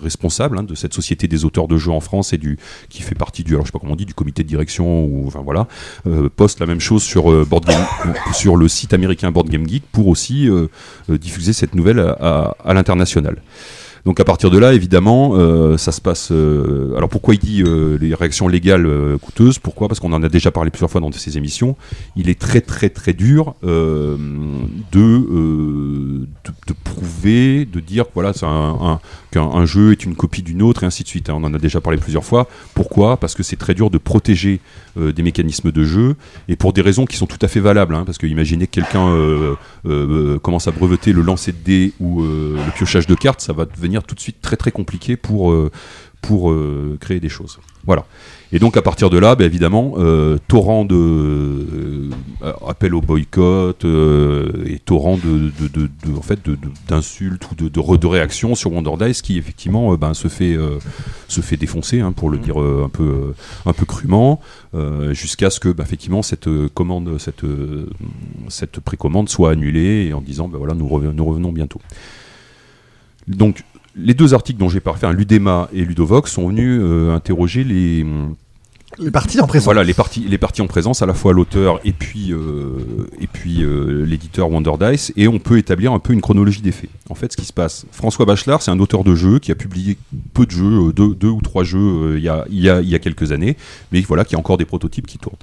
responsables 0.00 0.58
hein, 0.58 0.62
de 0.62 0.74
cette 0.74 0.94
société 0.94 1.28
des 1.28 1.44
auteurs 1.44 1.68
de 1.68 1.76
jeux 1.76 1.90
en 1.90 2.00
France 2.00 2.32
et 2.32 2.38
du 2.38 2.58
qui 2.88 3.02
fait 3.02 3.14
partie 3.14 3.44
du 3.44 3.54
alors 3.54 3.64
je 3.64 3.68
sais 3.68 3.72
pas 3.72 3.78
comment 3.78 3.92
on 3.92 3.96
dit 3.96 4.06
du 4.06 4.14
comité 4.14 4.42
de 4.42 4.48
direction 4.48 5.04
ou 5.04 5.26
enfin 5.26 5.40
voilà 5.42 5.66
euh, 6.06 6.28
poste 6.34 6.60
la 6.60 6.66
même 6.66 6.80
chose 6.80 7.02
sur 7.02 7.30
euh, 7.30 7.44
euh, 7.52 8.56
le 8.56 8.68
site 8.68 8.94
américain 8.94 9.30
Board 9.30 9.48
Game 9.48 9.68
Geek 9.68 9.84
pour 9.92 10.08
aussi 10.08 10.48
euh, 10.48 10.68
euh, 11.10 11.18
diffuser 11.18 11.52
cette 11.52 11.74
nouvelle 11.74 12.00
à 12.00 12.74
l'international. 12.74 13.36
Donc 14.04 14.20
à 14.20 14.24
partir 14.24 14.50
de 14.50 14.58
là, 14.58 14.74
évidemment, 14.74 15.30
euh, 15.34 15.78
ça 15.78 15.90
se 15.90 16.02
passe. 16.02 16.28
euh, 16.30 16.94
alors 16.94 17.08
pourquoi 17.08 17.34
il 17.34 17.40
dit 17.40 17.62
euh, 17.62 17.96
les 17.98 18.14
réactions 18.14 18.48
légales 18.48 18.84
euh, 18.86 19.16
coûteuses? 19.16 19.58
Pourquoi? 19.58 19.88
Parce 19.88 19.98
qu'on 19.98 20.12
en 20.12 20.22
a 20.22 20.28
déjà 20.28 20.50
parlé 20.50 20.70
plusieurs 20.70 20.90
fois 20.90 21.00
dans 21.00 21.10
ces 21.10 21.38
émissions. 21.38 21.74
Il 22.14 22.28
est 22.28 22.38
très 22.38 22.60
très 22.60 22.90
très 22.90 23.14
dur 23.14 23.54
euh, 23.64 24.18
de, 24.92 25.00
euh, 25.00 26.26
de 26.44 26.52
de 26.66 26.74
prouver, 26.84 27.64
de 27.64 27.80
dire 27.80 28.04
que 28.04 28.10
voilà, 28.12 28.34
c'est 28.34 28.44
un, 28.44 28.76
un- 28.80 29.00
qu'un 29.34 29.42
un 29.42 29.66
jeu 29.66 29.92
est 29.92 30.04
une 30.04 30.14
copie 30.14 30.42
d'une 30.42 30.62
autre 30.62 30.84
et 30.84 30.86
ainsi 30.86 31.02
de 31.02 31.08
suite. 31.08 31.28
hein. 31.28 31.34
On 31.36 31.44
en 31.44 31.52
a 31.54 31.58
déjà 31.58 31.80
parlé 31.80 31.98
plusieurs 31.98 32.24
fois. 32.24 32.48
Pourquoi? 32.74 33.16
Parce 33.18 33.34
que 33.34 33.42
c'est 33.42 33.56
très 33.56 33.74
dur 33.74 33.90
de 33.90 33.98
protéger 33.98 34.60
euh, 34.96 35.12
des 35.12 35.22
mécanismes 35.22 35.72
de 35.72 35.84
jeu 35.84 36.16
et 36.48 36.56
pour 36.56 36.72
des 36.72 36.80
raisons 36.82 37.04
qui 37.04 37.16
sont 37.16 37.26
tout 37.26 37.38
à 37.42 37.48
fait 37.48 37.60
valables. 37.60 37.94
hein, 37.94 38.04
parce 38.06 38.18
que 38.18 38.26
imaginez 38.26 38.66
que 38.66 38.72
quelqu'un 38.72 39.08
euh, 39.08 39.54
euh, 39.86 40.38
commence 40.38 40.68
à 40.68 40.70
breveter 40.70 41.12
le 41.12 41.22
lancer 41.22 41.52
de 41.52 41.58
dés 41.64 41.92
ou 42.00 42.22
le 42.22 42.70
piochage 42.76 43.06
de 43.06 43.14
cartes, 43.14 43.40
ça 43.40 43.52
va 43.52 43.64
devenir 43.64 44.02
tout 44.04 44.14
de 44.14 44.20
suite 44.20 44.40
très 44.40 44.56
très 44.56 44.70
compliqué 44.70 45.16
pour, 45.16 45.54
pour 46.22 46.54
créer 47.00 47.20
des 47.20 47.28
choses. 47.28 47.58
Voilà. 47.84 48.04
Et 48.52 48.58
donc 48.60 48.76
à 48.76 48.82
partir 48.82 49.10
de 49.10 49.18
là, 49.18 49.34
bah, 49.34 49.44
évidemment, 49.44 49.94
euh, 49.96 50.38
torrent 50.46 50.84
de 50.84 50.94
euh, 50.94 52.10
appel 52.68 52.94
au 52.94 53.00
boycott 53.00 53.84
euh, 53.84 54.64
et 54.66 54.78
torrent 54.78 55.16
de, 55.16 55.50
de, 55.60 55.68
de- 55.68 55.90
de- 56.06 56.16
en 56.16 56.22
fait 56.22 56.38
d'insultes 56.88 57.48
ou 57.50 57.96
de, 57.96 58.06
réactions 58.06 58.54
sur 58.54 58.72
Wonder 58.72 58.92
Dice 59.06 59.22
qui 59.22 59.38
effectivement 59.38 59.92
euh, 59.92 59.96
ben, 59.96 60.14
se 60.14 60.28
fait 60.28 60.54
euh, 60.54 60.78
se 61.26 61.40
fait 61.40 61.56
défoncer 61.56 62.00
hein, 62.00 62.12
pour 62.12 62.30
le 62.30 62.38
dire 62.38 62.60
euh, 62.62 62.82
un 62.84 62.88
peu 62.88 63.02
euh, 63.02 63.34
un 63.66 63.72
peu 63.72 63.86
crûment 63.86 64.40
euh, 64.74 65.12
jusqu'à 65.14 65.50
ce 65.50 65.58
que 65.58 65.70
bah, 65.70 65.82
effectivement 65.84 66.22
cette 66.22 66.46
euh, 66.46 66.68
commande 66.72 67.18
cette 67.18 67.42
euh, 67.44 67.88
cette 68.48 68.78
précommande 68.78 69.28
soit 69.28 69.50
annulée 69.50 70.06
et 70.08 70.12
en 70.12 70.20
disant 70.20 70.46
bah, 70.48 70.58
voilà 70.58 70.74
nous, 70.74 70.86
reven- 70.86 71.12
nous 71.12 71.24
revenons 71.24 71.50
bientôt. 71.50 71.80
Donc 73.26 73.64
les 73.96 74.14
deux 74.14 74.34
articles 74.34 74.58
dont 74.58 74.68
j'ai 74.68 74.80
parlé, 74.80 75.04
un 75.04 75.12
Ludema 75.12 75.68
et 75.72 75.84
Ludovox, 75.84 76.30
sont 76.30 76.48
venus 76.48 76.80
euh, 76.82 77.14
interroger 77.14 77.64
les, 77.64 78.04
Les 78.98 79.10
parties 79.10 79.40
en 79.40 79.46
présence. 79.46 79.64
Voilà, 79.64 79.82
les 79.82 79.94
parties, 79.94 80.24
les 80.28 80.38
parties 80.38 80.62
en 80.62 80.66
présence, 80.66 81.02
à 81.02 81.06
la 81.06 81.14
fois 81.14 81.32
l'auteur 81.32 81.80
et 81.84 81.92
puis, 81.92 82.32
euh, 82.32 83.08
et 83.20 83.26
puis 83.26 83.62
euh, 83.62 84.04
l'éditeur 84.04 84.50
Wonder 84.50 84.72
Dice, 84.78 85.12
et 85.16 85.26
on 85.26 85.38
peut 85.38 85.58
établir 85.58 85.92
un 85.92 85.98
peu 85.98 86.12
une 86.12 86.20
chronologie 86.20 86.60
des 86.62 86.72
faits. 86.72 86.90
En 87.08 87.14
fait, 87.14 87.32
ce 87.32 87.36
qui 87.36 87.44
se 87.44 87.52
passe, 87.52 87.86
François 87.90 88.24
Bachelard, 88.24 88.62
c'est 88.62 88.70
un 88.70 88.78
auteur 88.78 89.04
de 89.04 89.14
jeux 89.14 89.38
qui 89.38 89.50
a 89.50 89.54
publié 89.54 89.98
peu 90.32 90.46
de 90.46 90.50
jeux, 90.50 90.92
deux, 90.92 91.14
deux 91.14 91.28
ou 91.28 91.40
trois 91.40 91.64
jeux 91.64 92.14
il 92.16 92.22
y, 92.22 92.28
a, 92.28 92.44
il 92.50 92.60
y, 92.60 92.70
a, 92.70 92.80
il 92.80 92.88
y 92.88 92.94
a 92.94 92.98
quelques 92.98 93.32
années, 93.32 93.56
mais 93.92 94.00
voilà, 94.02 94.24
qui 94.24 94.36
a 94.36 94.38
encore 94.38 94.58
des 94.58 94.64
prototypes 94.64 95.06
qui 95.06 95.18
tournent. 95.18 95.36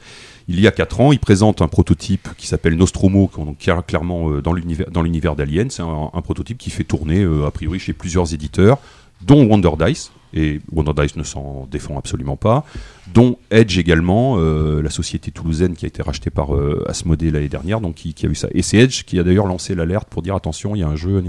Il 0.48 0.60
y 0.60 0.68
a 0.68 0.72
4 0.72 1.02
ans, 1.02 1.12
il 1.12 1.20
présente 1.20 1.62
un 1.62 1.68
prototype 1.68 2.30
qui 2.38 2.48
s'appelle 2.48 2.76
Nostromo, 2.76 3.30
qui 3.60 3.70
est 3.70 3.86
clairement 3.86 4.32
euh, 4.32 4.42
dans 4.42 4.54
l'univers 4.54 5.36
d'Alien. 5.36 5.70
C'est 5.70 5.84
un, 5.84 6.22
prototype 6.24 6.58
qui 6.58 6.70
fait 6.70 6.84
tourner, 6.84 7.22
euh, 7.22 7.46
a 7.46 7.52
priori, 7.52 7.80
chez 7.80 7.94
plusieurs 7.94 8.34
éditeurs, 8.34 8.80
dont 9.22 9.46
Wonder 9.46 9.72
Dice, 9.80 10.12
et 10.34 10.62
Wonder 10.72 10.94
Dice 10.96 11.16
ne 11.16 11.24
s'en 11.24 11.68
défend 11.70 11.98
absolument 11.98 12.38
pas, 12.38 12.66
dont 13.14 13.38
Edge 13.50 13.78
également, 13.78 14.38
euh, 14.38 14.82
la 14.82 14.90
société 14.90 15.32
toulousaine 15.32 15.76
qui 15.76 15.86
a 15.86 15.88
été 15.88 16.02
rachetée 16.02 16.30
par 16.30 16.56
euh, 16.56 16.86
l'année 17.10 17.50
dernière, 17.50 17.82
donc 17.82 17.96
qui, 17.96 18.16
a 18.26 18.30
eu 18.30 18.36
ça. 18.36 18.48
Et 18.54 18.62
c'est 18.62 18.78
Edge 18.78 19.04
qui 19.04 19.20
a 19.20 19.24
d'ailleurs 19.24 19.48
lancé 19.48 19.76
l'alerte 19.76 20.08
pour 20.10 20.22
dire 20.22 20.36
attention, 20.36 20.76
il 20.76 20.80
y 20.80 20.84
a 20.84 20.88
un 20.88 20.96
jeu 20.96 21.24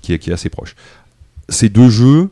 qui 0.00 0.12
est 0.12 0.32
assez 0.32 0.48
proche. 0.48 0.74
Ces 1.48 1.68
deux 1.68 1.90
jeux 1.90 2.30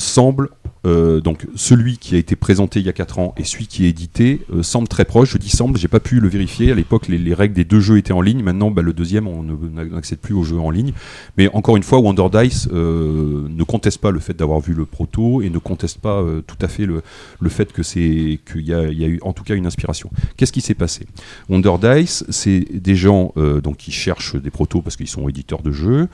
semblent 0.00 0.50
euh, 0.86 1.20
donc 1.20 1.46
celui 1.56 1.98
qui 1.98 2.14
a 2.14 2.18
été 2.18 2.36
présenté 2.36 2.80
il 2.80 2.86
y 2.86 2.88
a 2.88 2.94
4 2.94 3.18
ans 3.18 3.34
et 3.36 3.44
celui 3.44 3.66
qui 3.66 3.84
est 3.84 3.90
édité 3.90 4.40
euh, 4.52 4.62
semblent 4.62 4.88
très 4.88 5.04
proches. 5.04 5.32
Je 5.32 5.38
dis 5.38 5.50
semble, 5.50 5.78
j'ai 5.78 5.88
pas 5.88 6.00
pu 6.00 6.20
le 6.20 6.28
vérifier. 6.28 6.72
À 6.72 6.74
l'époque, 6.74 7.08
les, 7.08 7.18
les 7.18 7.34
règles 7.34 7.54
des 7.54 7.64
deux 7.64 7.80
jeux 7.80 7.98
étaient 7.98 8.12
en 8.12 8.22
ligne. 8.22 8.42
Maintenant, 8.42 8.70
bah, 8.70 8.82
le 8.82 8.92
deuxième, 8.92 9.26
on 9.26 9.42
n'accède 9.42 10.18
plus 10.18 10.34
aux 10.34 10.44
jeux 10.44 10.58
en 10.58 10.70
ligne. 10.70 10.92
Mais 11.36 11.48
encore 11.48 11.76
une 11.76 11.82
fois, 11.82 11.98
Wonder 11.98 12.26
Dice 12.32 12.68
euh, 12.72 13.46
ne 13.48 13.64
conteste 13.64 13.98
pas 13.98 14.10
le 14.10 14.20
fait 14.20 14.34
d'avoir 14.34 14.60
vu 14.60 14.72
le 14.72 14.86
proto 14.86 15.42
et 15.42 15.50
ne 15.50 15.58
conteste 15.58 15.98
pas 15.98 16.24
tout 16.46 16.56
à 16.60 16.68
fait 16.68 16.86
le, 16.86 17.02
fait 17.48 17.72
que 17.72 17.82
c'est 17.82 18.38
qu'il 18.50 18.62
y 18.62 18.72
a, 18.72 18.90
eu 18.90 19.18
en 19.22 19.32
tout 19.32 19.44
cas 19.44 19.54
une 19.54 19.66
inspiration. 19.66 20.10
Qu'est-ce 20.36 20.52
qui 20.52 20.60
s'est 20.60 20.74
passé? 20.74 21.06
Wonder 21.48 21.74
Dice, 21.80 22.24
c'est 22.28 22.60
des 22.72 22.94
gens 22.94 23.34
donc 23.62 23.78
qui 23.78 23.92
cherchent 23.92 24.36
des 24.36 24.50
protos 24.50 24.80
parce 24.80 24.96
qu'ils 24.96 25.08
sont 25.08 25.28
éditeurs 25.28 25.62
de 25.62 25.72
jeux. 25.72 26.08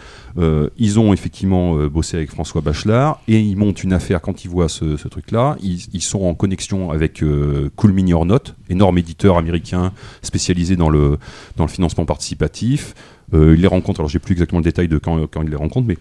Ils 0.78 0.98
ont 0.98 1.12
effectivement 1.12 1.76
bossé 1.86 2.16
avec 2.16 2.30
François 2.30 2.60
Bachelard 2.60 3.20
et 3.28 3.40
ils 3.40 3.56
une 3.82 3.92
affaire 3.92 4.20
quand 4.20 4.44
ils 4.44 4.50
voient 4.50 4.68
ce, 4.68 5.08
truc-là. 5.08 5.56
Ils, 5.62 6.02
sont 6.02 6.24
en 6.24 6.34
connexion 6.34 6.90
avec 6.90 7.22
euh, 7.22 7.70
Cool 7.76 7.92
Mini 7.92 8.12
or 8.14 8.26
énorme 8.68 8.98
éditeur 8.98 9.38
américain 9.38 9.92
spécialisé 10.22 10.76
dans 10.76 10.90
le, 10.90 11.18
dans 11.56 11.64
le 11.64 11.70
financement 11.70 12.04
participatif. 12.04 12.94
Euh, 13.34 13.54
ils 13.54 13.60
les 13.60 13.66
rencontrent, 13.66 14.00
alors 14.00 14.08
j'ai 14.08 14.18
plus 14.18 14.32
exactement 14.32 14.60
le 14.60 14.64
détail 14.64 14.88
de 14.88 14.98
quand, 14.98 15.26
quand 15.26 15.42
ils 15.42 15.50
les 15.50 15.56
rencontrent, 15.56 15.86
mais 15.86 15.98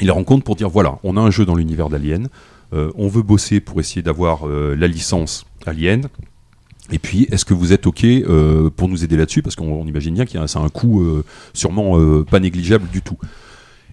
ils 0.00 0.06
les 0.06 0.10
rencontrent 0.10 0.44
pour 0.44 0.56
dire 0.56 0.68
voilà, 0.68 0.98
on 1.02 1.16
a 1.16 1.20
un 1.20 1.30
jeu 1.30 1.44
dans 1.44 1.54
l'univers 1.54 1.88
d'Alien, 1.88 2.28
euh, 2.72 2.90
on 2.96 3.08
veut 3.08 3.22
bosser 3.22 3.60
pour 3.60 3.80
essayer 3.80 4.02
d'avoir 4.02 4.46
euh, 4.46 4.74
la 4.74 4.86
licence 4.86 5.44
Alien. 5.66 6.08
Et 6.90 6.98
puis, 6.98 7.28
est-ce 7.30 7.44
que 7.44 7.52
vous 7.52 7.74
êtes 7.74 7.86
OK 7.86 8.06
pour 8.76 8.88
nous 8.88 9.04
aider 9.04 9.18
là-dessus? 9.18 9.42
Parce 9.42 9.56
qu'on 9.56 9.70
on 9.70 9.86
imagine 9.86 10.14
bien 10.14 10.24
qu'il 10.24 10.40
y 10.40 10.42
a 10.42 10.46
c'est 10.48 10.58
un 10.58 10.70
coût 10.70 11.22
sûrement 11.52 12.22
pas 12.24 12.40
négligeable 12.40 12.88
du 12.90 13.02
tout. 13.02 13.18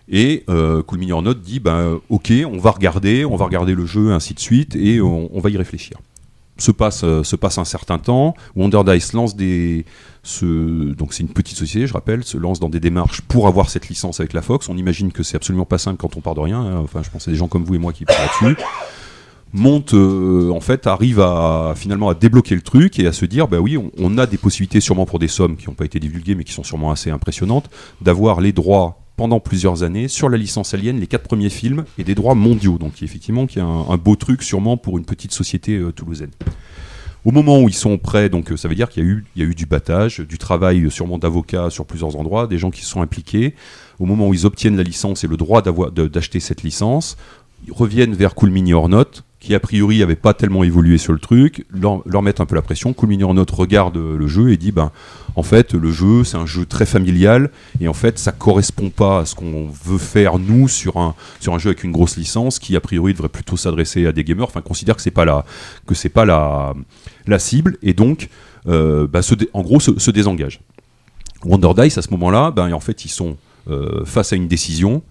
Et 0.10 0.44
euh, 0.50 0.84
Cool 0.84 1.00
Mini 1.00 1.12
or 1.12 1.22
Not 1.22 1.36
dit 1.36 1.60
ben, 1.60 2.00
OK, 2.10 2.32
on 2.46 2.58
va 2.58 2.72
regarder, 2.72 3.26
on 3.26 3.36
va 3.36 3.46
regarder 3.46 3.74
le 3.74 3.86
jeu, 3.86 4.12
ainsi 4.12 4.34
de 4.34 4.40
suite, 4.40 4.76
et 4.76 5.02
on, 5.02 5.40
va 5.40 5.50
y 5.50 5.58
réfléchir. 5.58 5.98
Se 6.58 6.72
passe, 6.72 7.04
euh, 7.04 7.24
se 7.24 7.36
passe 7.36 7.58
un 7.58 7.66
certain 7.66 7.98
temps. 7.98 8.36
Wonder 8.56 8.82
Dice 8.86 9.14
lance 9.14 9.36
des. 9.36 9.86
Donc 10.42 11.14
c'est 11.14 11.22
une 11.22 11.30
petite 11.30 11.58
société, 11.58 11.86
je 11.86 11.94
rappelle, 11.94 12.24
se 12.24 12.38
lance 12.38 12.60
dans 12.60 12.70
des 12.70 12.80
démarches 12.80 13.22
pour 13.22 13.48
avoir 13.48 13.70
cette 13.70 13.90
licence 13.90 14.20
avec 14.20 14.34
la 14.34 14.42
Fox. 14.42 14.70
On 14.70 14.78
imagine 14.78 15.12
que 15.12 15.24
c'est 15.24 15.36
absolument 15.36 15.66
pas 15.66 15.78
simple 15.78 15.98
quand 15.98 16.18
on 16.18 16.22
part 16.22 16.36
de 16.36 16.40
rien. 16.40 16.62
hein. 16.62 16.82
Enfin, 16.84 17.02
je 17.04 17.10
pense 17.10 17.28
à 17.28 17.32
des 17.32 17.38
gens 17.38 17.48
comme 17.48 17.64
vous 17.64 17.76
et 17.76 17.80
moi 17.80 17.94
qui 17.94 18.06
partent 18.06 18.42
là-dessus 18.42 18.64
monte 19.54 19.94
euh, 19.94 20.52
en 20.52 20.60
fait 20.60 20.86
arrive 20.86 21.22
à 21.22 21.74
finalement 21.78 22.10
à 22.10 22.14
débloquer 22.14 22.56
le 22.56 22.62
truc 22.62 23.00
et 23.00 23.08
à 23.08 23.14
se 23.14 23.26
dire 23.26 23.48
bah 23.48 23.60
oui 23.60 23.78
on 23.98 24.18
a 24.18 24.26
des 24.26 24.38
possibilités 24.38 24.82
sûrement 24.82 25.06
pour 25.06 25.18
des 25.18 25.28
sommes 25.28 25.56
qui 25.56 25.68
n'ont 25.68 25.76
pas 25.76 25.86
été 25.86 26.00
divulguées 26.00 26.36
mais 26.36 26.44
qui 26.44 26.52
sont 26.52 26.64
sûrement 26.64 26.92
assez 26.92 27.10
impressionnantes 27.10 27.70
d'avoir 28.02 28.42
les 28.42 28.52
droits 28.52 29.05
pendant 29.16 29.40
plusieurs 29.40 29.84
années 29.84 30.08
sur 30.08 30.30
la 30.30 30.38
licence 30.38 30.74
Alien 30.74 31.00
les 31.00 31.08
quatre 31.08 31.24
premiers 31.24 31.50
films 31.50 31.86
et 31.98 32.04
des 32.04 32.16
droits 32.16 32.36
mondiaux 32.36 32.78
donc 32.78 33.02
effectivement 33.02 33.48
qui 33.48 33.60
est 33.60 33.64
un, 33.64 33.98
beau 33.98 34.16
truc 34.16 34.44
sûrement 34.44 34.78
pour 34.78 34.98
une 34.98 35.06
petite 35.06 35.32
société 35.32 35.78
euh, 35.78 35.92
toulousaine 35.92 36.32
au 37.26 37.32
moment 37.32 37.60
où 37.60 37.68
ils 37.68 37.74
sont 37.74 37.98
prêts, 37.98 38.30
donc 38.30 38.52
euh, 38.52 38.58
ça 38.58 38.68
veut 38.68 38.76
dire 38.76 38.88
qu'il 38.88 39.04
y, 39.36 39.42
a 39.42 39.46
eu- 39.46 39.56
du 39.56 39.66
battage, 39.66 40.20
du 40.20 40.38
travail 40.38 40.84
euh, 40.84 40.90
sûrement 40.92 41.18
d'avocats 41.18 41.72
sur 41.72 41.86
plusieurs 41.86 42.16
endroits, 42.18 42.46
des 42.46 42.60
gens 42.60 42.70
qui 42.70 42.82
se 42.82 42.88
sont 42.88 43.02
impliqués. 43.02 43.56
Au 43.98 44.06
moment 44.06 44.28
où 44.28 44.36
ils 44.36 44.46
obtiennent 44.46 44.78
la 44.78 44.84
licence 44.84 45.24
et 45.24 45.28
le 45.28 45.36
droit 45.36 45.64
d'acheter 45.64 46.40
cette 46.40 46.62
licence, 46.62 47.18
ils 47.66 47.74
reviennent 47.74 48.14
vers 48.14 48.36
Cool 48.36 48.52
Mini 48.52 48.76
or 48.76 48.90
Not, 48.90 49.06
qui 49.46 49.54
a 49.54 49.60
priori 49.60 50.00
n'avait 50.00 50.16
pas 50.16 50.34
tellement 50.34 50.64
évolué 50.64 50.98
sur 50.98 51.14
le 51.14 51.20
truc, 51.20 51.68
leur, 51.70 52.02
leur 52.08 52.24
mettent 52.24 52.42
un 52.42 52.48
peu 52.48 52.56
la 52.56 52.64
pression. 52.64 52.94
Cool 52.94 53.10
Mini 53.10 53.24
or 53.24 53.36
Not 53.36 53.46
regarde 53.52 53.96
euh, 53.96 54.18
le 54.18 54.26
jeu 54.26 54.52
et 54.52 54.58
dit 54.58 54.72
ben, 54.72 54.92
en 55.36 55.44
fait, 55.44 55.76
le 55.76 55.92
jeu, 55.92 56.24
c'est 56.24 56.38
un 56.38 56.48
jeu 56.48 56.66
très 56.66 56.88
familial 56.88 57.52
et 57.80 57.88
en 57.88 57.94
fait, 57.94 58.18
ça 58.18 58.32
correspond 58.32 58.90
pas 58.90 59.20
à 59.20 59.26
ce 59.26 59.36
qu'on 59.36 59.68
veut 59.84 60.00
faire 60.00 60.40
nous 60.40 60.68
sur 60.68 60.98
un, 60.98 61.14
sur 61.40 61.54
un 61.54 61.60
jeu 61.60 61.70
avec 61.70 61.84
une 61.84 61.92
grosse 61.92 62.18
licence 62.18 62.58
qui 62.58 62.76
a 62.76 62.80
priori 62.80 63.14
devrait 63.14 63.30
plutôt 63.30 63.56
s'adresser 63.56 64.08
à 64.08 64.12
des 64.12 64.24
gamers. 64.24 64.48
Enfin, 64.48 64.62
considère 64.62 64.96
que 64.96 65.02
c'est 65.04 65.12
pas 65.12 65.26
la, 65.26 65.46
que 65.86 65.94
c'est 65.94 66.10
pas 66.10 66.26
la, 66.26 66.74
la 67.28 67.38
cible 67.38 67.78
et 67.84 67.94
donc, 67.94 68.30
euh, 68.68 69.06
bah, 69.06 69.22
en 69.54 69.62
gros, 69.62 69.80
se, 69.80 70.00
se 70.00 70.10
désengage. 70.10 70.60
Wonder 71.44 71.70
Dice 71.78 72.00
à 72.00 72.02
ce 72.02 72.10
moment-là, 72.10 72.50
ben, 72.50 72.74
en 72.74 72.80
fait, 72.80 73.06
ils 73.06 73.10
sont 73.10 73.38
euh, 73.70 74.06
face 74.06 74.34
à 74.34 74.36
une 74.38 74.48
décision. 74.48 75.04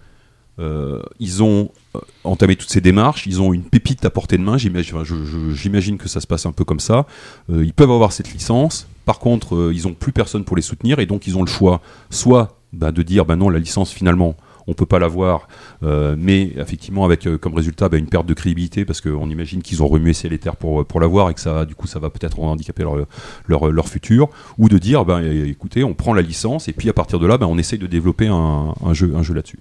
Euh, 0.57 1.01
ils 1.19 1.43
ont 1.43 1.71
euh, 1.95 1.99
entamé 2.23 2.55
toutes 2.55 2.69
ces 2.69 2.81
démarches, 2.81 3.27
ils 3.27 3.41
ont 3.41 3.51
une 3.51 3.63
pépite 3.63 4.05
à 4.05 4.09
portée 4.09 4.37
de 4.37 4.43
main, 4.43 4.57
j'imagine, 4.57 5.97
que 5.97 6.07
ça 6.07 6.21
se 6.21 6.27
passe 6.27 6.45
un 6.45 6.51
peu 6.51 6.63
comme 6.63 6.79
ça. 6.79 7.05
Euh, 7.49 7.65
ils 7.65 7.73
peuvent 7.73 7.91
avoir 7.91 8.13
cette 8.13 8.31
licence, 8.31 8.87
par 9.05 9.19
contre, 9.19 9.71
ils 9.73 9.87
ont 9.87 9.93
plus 9.93 10.11
personne 10.11 10.45
pour 10.45 10.55
les 10.55 10.61
soutenir 10.61 10.99
et 10.99 11.05
donc 11.05 11.27
ils 11.27 11.37
ont 11.37 11.41
le 11.41 11.49
choix 11.49 11.81
soit 12.09 12.57
bah, 12.73 12.91
de 12.91 13.03
dire 13.03 13.25
bah 13.25 13.35
non, 13.35 13.49
la 13.49 13.59
licence 13.59 13.91
finalement, 13.91 14.35
on 14.67 14.73
peut 14.73 14.85
pas 14.85 14.99
l'avoir, 14.99 15.47
euh, 15.83 16.15
mais 16.17 16.53
effectivement 16.57 17.05
avec 17.05 17.27
euh, 17.27 17.37
comme 17.37 17.53
résultat 17.53 17.89
bah, 17.89 17.97
une 17.97 18.07
perte 18.07 18.25
de 18.25 18.33
crédibilité 18.33 18.85
parce 18.85 19.01
qu'on 19.01 19.29
imagine 19.29 19.61
qu'ils 19.61 19.83
ont 19.83 19.87
remué 19.87 20.13
ciel 20.13 20.33
et 20.33 20.39
terre 20.39 20.55
pour, 20.55 20.85
pour 20.85 20.99
l'avoir 20.99 21.29
et 21.29 21.33
que 21.33 21.39
ça, 21.39 21.65
du 21.65 21.75
coup, 21.75 21.87
ça 21.87 21.99
va 21.99 22.09
peut-être 22.09 22.39
handicaper 22.39 22.83
leur, 22.83 23.05
leur, 23.47 23.71
leur 23.71 23.87
futur, 23.87 24.29
ou 24.57 24.69
de 24.69 24.77
dire 24.77 25.05
bah, 25.05 25.21
écoutez, 25.23 25.83
on 25.83 25.93
prend 25.93 26.13
la 26.13 26.21
licence 26.21 26.67
et 26.67 26.73
puis 26.73 26.89
à 26.89 26.93
partir 26.93 27.19
de 27.19 27.27
là, 27.27 27.37
bah, 27.37 27.47
on 27.47 27.57
essaye 27.57 27.79
de 27.79 27.87
développer 27.87 28.27
un, 28.27 28.73
un 28.83 28.93
jeu, 28.93 29.13
un 29.15 29.23
jeu 29.23 29.33
là-dessus. 29.33 29.59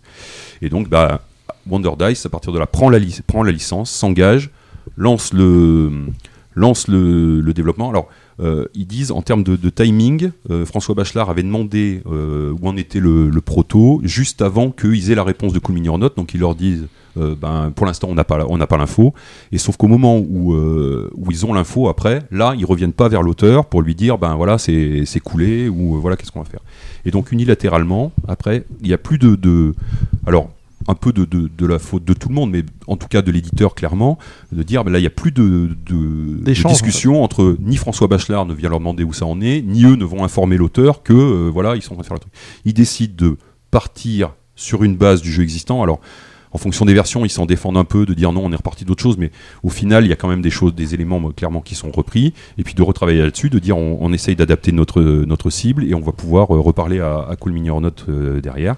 Et 0.62 0.68
donc, 0.68 0.89
bah, 0.89 1.23
Wonder 1.68 1.91
Dice, 1.99 2.26
à 2.26 2.28
partir 2.28 2.52
de 2.52 2.58
là, 2.58 2.66
prend 2.66 2.91
la, 2.91 2.99
prend 3.26 3.42
la 3.42 3.52
licence, 3.52 3.91
s'engage, 3.91 4.50
lance 4.97 5.33
le, 5.33 5.91
lance 6.55 6.89
le, 6.89 7.41
le 7.41 7.55
développement. 7.55 7.91
Alors, 7.91 8.08
euh, 8.40 8.66
ils 8.74 8.86
disent 8.86 9.12
en 9.12 9.22
termes 9.22 9.44
de, 9.44 9.70
timing, 9.70 10.30
euh, 10.50 10.64
François 10.64 10.94
Bachelard 10.94 11.30
avait 11.30 11.42
demandé 11.42 12.02
euh, 12.06 12.52
où 12.60 12.68
en 12.68 12.76
était 12.76 13.00
le, 13.00 13.30
le 13.30 13.40
proto 13.40 14.00
juste 14.04 14.42
avant 14.42 14.70
qu'ils 14.70 15.10
aient 15.10 15.14
la 15.14 15.24
réponse 15.24 15.52
de 15.52 15.58
Cool 15.58 15.76
Mini 15.76 15.88
or 15.88 15.98
Not. 15.98 16.10
Donc 16.16 16.34
ils 16.34 16.40
leur 16.40 16.54
disent, 16.54 16.86
euh, 17.16 17.34
ben, 17.40 17.72
pour 17.74 17.86
l'instant 17.86 18.08
on 18.10 18.14
n'a 18.14 18.24
pas, 18.24 18.44
on 18.48 18.58
n'a 18.58 18.66
pas 18.66 18.76
l'info. 18.76 19.14
Et 19.52 19.58
sauf 19.58 19.76
qu'au 19.76 19.86
moment 19.86 20.18
où, 20.18 20.54
euh, 20.54 21.10
où 21.14 21.30
ils 21.30 21.46
ont 21.46 21.54
l'info 21.54 21.88
après, 21.88 22.22
là 22.30 22.54
ils 22.58 22.64
reviennent 22.64 22.92
pas 22.92 23.08
vers 23.08 23.22
l'auteur 23.22 23.66
pour 23.66 23.82
lui 23.82 23.94
dire, 23.94 24.18
ben 24.18 24.34
voilà 24.34 24.58
c'est 24.58 25.04
c'est 25.06 25.20
coulé 25.20 25.68
ou 25.68 25.96
euh, 25.96 25.98
voilà 25.98 26.16
qu'est-ce 26.16 26.32
qu'on 26.32 26.42
va 26.42 26.48
faire. 26.48 26.62
Et 27.04 27.10
donc 27.10 27.32
unilatéralement, 27.32 28.12
après, 28.26 28.64
il 28.80 28.88
n'y 28.88 28.94
a 28.94 28.98
plus 28.98 29.18
de, 29.18 29.36
de 29.36 29.74
alors 30.26 30.50
un 30.88 30.94
peu 30.94 31.12
de, 31.12 31.24
de, 31.24 31.48
de 31.48 31.66
la 31.66 31.78
faute 31.78 32.04
de 32.04 32.12
tout 32.12 32.28
le 32.28 32.34
monde, 32.34 32.50
mais 32.50 32.62
en 32.86 32.96
tout 32.96 33.08
cas 33.08 33.22
de 33.22 33.30
l'éditeur 33.30 33.74
clairement, 33.74 34.18
de 34.52 34.62
dire 34.62 34.84
ben 34.84 34.92
là 34.92 34.98
il 34.98 35.02
n'y 35.02 35.06
a 35.06 35.10
plus 35.10 35.32
de, 35.32 35.70
de, 35.86 36.52
discussion 36.68 37.22
entre 37.22 37.56
ni 37.60 37.76
François 37.76 38.06
Bachelard 38.06 38.46
ne 38.46 38.54
vient 38.54 38.68
leur 38.68 38.78
demander 38.78 39.04
où 39.04 39.12
ça 39.12 39.26
en 39.26 39.40
est, 39.40 39.62
ni 39.62 39.84
eux 39.84 39.96
ne 39.96 40.04
vont 40.04 40.24
informer 40.24 40.56
l'auteur 40.56 41.02
que 41.02 41.12
euh, 41.12 41.50
voilà 41.52 41.76
ils 41.76 41.82
sont 41.82 41.92
en 41.92 41.96
train 41.96 42.02
de 42.02 42.06
faire 42.06 42.14
le 42.14 42.20
truc. 42.20 42.32
Ils 42.64 42.74
décident 42.74 43.14
de 43.16 43.36
partir 43.70 44.34
sur 44.56 44.84
une 44.84 44.96
base 44.96 45.20
du 45.20 45.32
jeu 45.32 45.42
existant. 45.42 45.82
Alors 45.82 46.00
en 46.55 46.58
fonction 46.58 46.84
des 46.84 46.94
versions, 46.94 47.24
ils 47.24 47.31
s'en 47.31 47.47
défendent 47.47 47.76
un 47.76 47.84
peu 47.84 48.07
de 48.07 48.15
dire 48.15 48.33
non, 48.33 48.42
on 48.44 48.52
est 48.52 48.57
reparti 48.57 48.84
d'autre 48.84 49.02
chose, 49.02 49.18
mais 49.18 49.33
au 49.65 49.70
final, 49.70 50.05
il 50.05 50.08
y 50.08 50.12
a 50.12 50.16
quand 50.16 50.28
même 50.28 50.41
des 50.41 50.50
choses, 50.50 50.74
des 50.74 50.94
éléments 50.94 51.20
clairement 51.33 51.60
qui 51.60 51.74
sont 51.74 51.91
repris, 51.91 52.33
et 52.58 52.62
puis 52.62 52.74
de 52.74 52.83
retravailler 52.83 53.23
là-dessus, 53.23 53.50
de 53.50 53.58
dire 53.58 53.76
on, 53.76 54.12
essaye 54.12 54.36
d'adapter 54.36 54.70
notre, 54.70 55.50
cible 55.50 55.84
et 55.84 55.94
on 55.94 56.00
va 56.00 56.12
pouvoir 56.12 56.55
euh, 56.55 56.60
reparler 56.60 57.00
à, 57.00 57.26
à 57.28 57.34
Cool 57.36 57.55
euh, 58.08 58.41
derrière. 58.41 58.76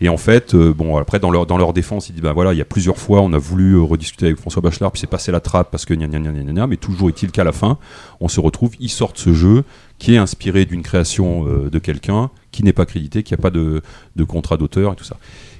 Et 0.00 0.08
en 0.08 0.16
fait, 0.16 0.54
euh, 0.54 0.72
bon, 0.72 0.96
après 0.96 1.18
dans 1.18 1.30
leur, 1.30 1.72
défense, 1.74 2.08
ils 2.08 2.12
disent 2.12 2.22
bah 2.22 2.32
voilà, 2.32 2.54
il 2.54 2.58
y 2.58 2.62
a 2.62 2.64
plusieurs 2.64 2.96
fois, 2.96 3.20
on 3.20 3.32
a 3.34 3.38
voulu 3.38 3.78
rediscuter 3.78 4.26
avec 4.26 4.38
François 4.38 4.62
Bachelard, 4.62 4.92
puis 4.92 5.00
c'est 5.00 5.06
passé 5.06 5.30
la 5.30 5.40
trappe 5.40 5.70
parce 5.70 5.84
que 5.84 5.92
gna 5.92 6.06
gna 6.06 6.18
gna 6.18 6.32
gna, 6.32 6.52
gna, 6.52 6.66
mais 6.66 6.76
toujours 6.78 7.10
est-il 7.10 7.30
qu'à 7.30 7.44
la 7.44 7.52
fin, 7.52 7.76
on 8.20 8.28
se 8.28 8.40
retrouve, 8.40 8.70
ils 8.80 8.88
sortent 8.88 9.18
ce 9.18 9.34
jeu 9.34 9.64
qui 9.98 10.14
est 10.14 10.18
inspiré 10.18 10.64
d'une 10.64 10.82
création 10.82 11.46
euh, 11.46 11.70
de 11.70 11.78
quelqu'un 11.78 12.30
qui 12.52 12.64
n'est 12.64 12.72
pas 12.72 12.86
crédité, 12.86 13.22
qui 13.22 13.34
n'a 13.34 13.38
pas 13.38 13.50
de, 13.50 13.82
de 14.16 14.24
contrat 14.24 14.56
d'auteur 14.56 14.92
et 14.92 14.96
tout 14.96 15.04
ça. 15.04 15.16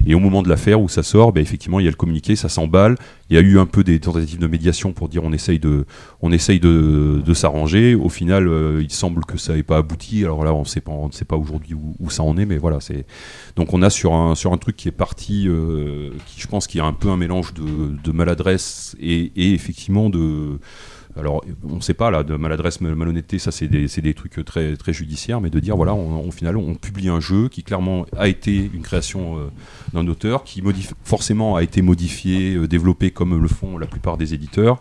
Et 0.07 0.15
au 0.15 0.19
moment 0.19 0.41
de 0.41 0.49
l'affaire 0.49 0.81
où 0.81 0.89
ça 0.89 1.03
sort, 1.03 1.31
ben, 1.33 1.41
effectivement, 1.41 1.79
il 1.79 1.83
y 1.83 1.87
a 1.87 1.91
le 1.91 1.95
communiqué, 1.95 2.35
ça 2.35 2.49
s'emballe. 2.49 2.95
Il 3.29 3.35
y 3.35 3.39
a 3.39 3.41
eu 3.41 3.59
un 3.59 3.65
peu 3.65 3.83
des 3.83 3.99
tentatives 3.99 4.39
de 4.39 4.47
médiation 4.47 4.91
pour 4.91 5.07
dire 5.07 5.23
on 5.23 5.31
essaye 5.31 5.59
de, 5.59 5.85
on 6.21 6.31
essaye 6.31 6.59
de, 6.59 7.21
de 7.23 7.33
s'arranger. 7.33 7.95
Au 7.95 8.09
final, 8.09 8.47
euh, 8.47 8.81
il 8.81 8.91
semble 8.91 9.23
que 9.25 9.37
ça 9.37 9.55
n'ait 9.55 9.63
pas 9.63 9.77
abouti. 9.77 10.23
Alors 10.23 10.43
là, 10.43 10.53
on 10.53 10.65
sait 10.65 10.81
pas, 10.81 10.91
on 10.91 11.07
ne 11.07 11.13
sait 11.13 11.25
pas 11.25 11.35
aujourd'hui 11.35 11.75
où, 11.75 12.09
ça 12.09 12.23
en 12.23 12.37
est, 12.37 12.45
mais 12.45 12.57
voilà, 12.57 12.79
c'est. 12.79 13.05
Donc 13.55 13.73
on 13.73 13.81
a 13.81 13.89
sur 13.89 14.13
un 14.13 14.35
sur 14.35 14.51
un 14.51 14.57
truc 14.57 14.75
qui 14.75 14.87
est 14.87 14.91
parti, 14.91 15.47
euh, 15.47 16.11
qui 16.25 16.41
je 16.41 16.47
pense 16.47 16.65
qu'il 16.65 16.79
y 16.79 16.81
a 16.81 16.85
un 16.85 16.93
peu 16.93 17.09
un 17.09 17.17
mélange 17.17 17.53
de, 17.53 18.11
maladresse 18.11 18.97
et 18.99 19.31
effectivement 19.53 20.09
de 20.09 20.59
alors, 21.19 21.43
on 21.69 21.75
ne 21.75 21.81
sait 21.81 21.93
pas 21.93 22.09
là, 22.11 22.23
de 22.23 22.35
maladresse, 22.35 22.81
mal- 22.81 22.95
malhonnêteté, 22.95 23.39
ça 23.39 23.51
c'est 23.51 23.67
des, 23.67 24.13
trucs 24.13 24.43
très, 24.45 24.75
très 24.75 24.93
judiciaires, 24.93 25.41
mais 25.41 25.49
de 25.49 25.59
dire 25.59 25.75
voilà, 25.75 25.93
on, 25.93 26.27
au 26.27 26.31
final, 26.31 26.57
on 26.57 26.75
publie 26.75 27.09
un 27.09 27.19
jeu 27.19 27.49
qui 27.49 27.63
clairement 27.63 28.05
a 28.17 28.27
été 28.27 28.69
une 28.73 28.81
création 28.81 29.37
euh, 29.37 29.49
d'un 29.93 30.07
auteur, 30.07 30.43
qui 30.43 30.63
forcément 31.03 31.55
a 31.55 31.63
été 31.63 31.81
modifié, 31.81 32.55
euh, 32.55 32.67
développé 32.67 33.11
comme 33.11 33.39
le 33.41 33.47
font 33.47 33.77
la 33.77 33.87
plupart 33.87 34.17
des 34.17 34.33
éditeurs, 34.33 34.79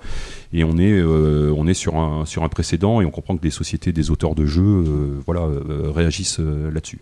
et 0.52 0.64
on 0.64 0.78
est, 0.78 0.92
euh, 0.92 1.52
on 1.56 1.66
est 1.66 1.74
sur, 1.74 1.96
un, 1.96 2.24
sur 2.24 2.42
un 2.44 2.48
précédent, 2.48 3.00
et 3.00 3.04
on 3.04 3.10
comprend 3.10 3.36
que 3.36 3.42
des 3.42 3.50
sociétés, 3.50 3.92
des 3.92 4.10
auteurs 4.10 4.34
de 4.34 4.46
jeux, 4.46 4.84
voilà, 5.26 5.42
réagissent 5.94 6.40
là-dessus. 6.40 7.00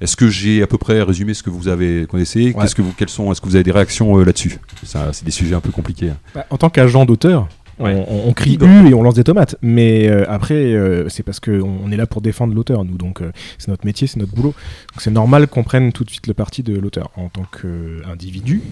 Est-ce 0.00 0.14
que 0.16 0.28
j'ai 0.28 0.62
à 0.62 0.66
peu 0.68 0.78
près 0.78 1.02
résumé 1.02 1.34
ce 1.34 1.42
que 1.42 1.50
vous 1.50 1.66
avez 1.66 2.06
connaissez 2.08 2.54
Qu'est-ce 2.54 2.74
que 2.76 2.82
vous, 2.82 2.92
quelles 2.96 3.08
sont 3.08 3.32
Est-ce 3.32 3.40
que 3.40 3.46
vous 3.46 3.56
avez 3.56 3.64
des 3.64 3.72
réactions 3.72 4.16
euh, 4.18 4.24
là-dessus? 4.24 4.56
C'est 4.84 5.24
des 5.24 5.32
sujets 5.32 5.56
un 5.56 5.60
peu 5.60 5.72
compliqués. 5.72 6.10
hein. 6.10 6.16
Bah, 6.34 6.46
en 6.50 6.56
tant 6.56 6.70
qu'agent 6.70 7.04
d'auteur, 7.04 7.48
Ouais. 7.80 8.04
on- 8.08 8.28
on 8.28 8.32
crie 8.32 8.58
U 8.60 8.88
et 8.90 8.94
on 8.94 9.02
lance 9.02 9.14
des 9.14 9.24
tomates. 9.24 9.56
Mais 9.62 10.08
euh, 10.08 10.24
après, 10.28 10.54
euh, 10.54 11.08
c'est 11.08 11.22
parce 11.22 11.40
qu'on 11.40 11.78
on 11.84 11.90
est 11.90 11.96
là 11.96 12.06
pour 12.06 12.20
défendre 12.20 12.54
l'auteur, 12.54 12.84
nous. 12.84 12.96
Donc, 12.96 13.20
euh, 13.22 13.30
c'est 13.58 13.68
notre 13.68 13.86
métier, 13.86 14.06
c'est 14.06 14.18
notre 14.18 14.34
boulot. 14.34 14.54
Donc, 14.92 15.00
c'est 15.00 15.10
normal 15.10 15.46
qu'on 15.48 15.62
prenne 15.64 15.92
tout 15.92 16.04
de 16.04 16.10
suite 16.10 16.26
le 16.26 16.34
parti 16.34 16.62
de 16.62 16.78
l'auteur 16.78 17.10
en 17.16 17.28
tant 17.28 17.44
qu'individu. 17.44 18.62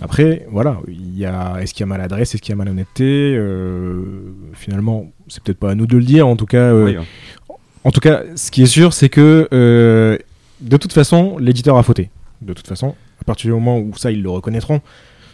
Après, 0.00 0.46
voilà, 0.50 0.78
il 0.88 1.16
y 1.18 1.24
a, 1.26 1.56
est-ce 1.60 1.72
qu'il 1.74 1.80
y 1.80 1.84
a 1.84 1.86
maladresse, 1.86 2.34
est-ce 2.34 2.42
qu'il 2.42 2.50
y 2.50 2.54
a 2.54 2.56
malhonnêteté 2.56 3.34
Euh, 3.36 4.02
Finalement, 4.54 5.06
c'est 5.28 5.42
peut-être 5.42 5.58
pas 5.58 5.70
à 5.70 5.74
nous 5.74 5.86
de 5.86 5.96
le 5.96 6.04
dire. 6.04 6.26
En 6.26 6.36
tout 6.36 6.46
cas, 6.46 6.58
euh, 6.72 6.84
Oui, 6.84 6.96
hein. 6.96 7.04
en 7.84 7.90
tout 7.90 8.00
cas, 8.00 8.22
ce 8.36 8.50
qui 8.50 8.62
est 8.62 8.66
sûr, 8.66 8.92
c'est 8.92 9.08
que 9.08 9.48
euh, 9.52 10.18
de 10.60 10.76
toute 10.76 10.92
façon, 10.92 11.38
l'éditeur 11.38 11.76
a 11.78 11.82
fauté. 11.82 12.10
De 12.42 12.52
toute 12.52 12.66
façon, 12.66 12.94
à 13.20 13.24
partir 13.24 13.48
du 13.48 13.54
moment 13.54 13.78
où 13.78 13.92
ça, 13.96 14.10
ils 14.10 14.22
le 14.22 14.30
reconnaîtront, 14.30 14.80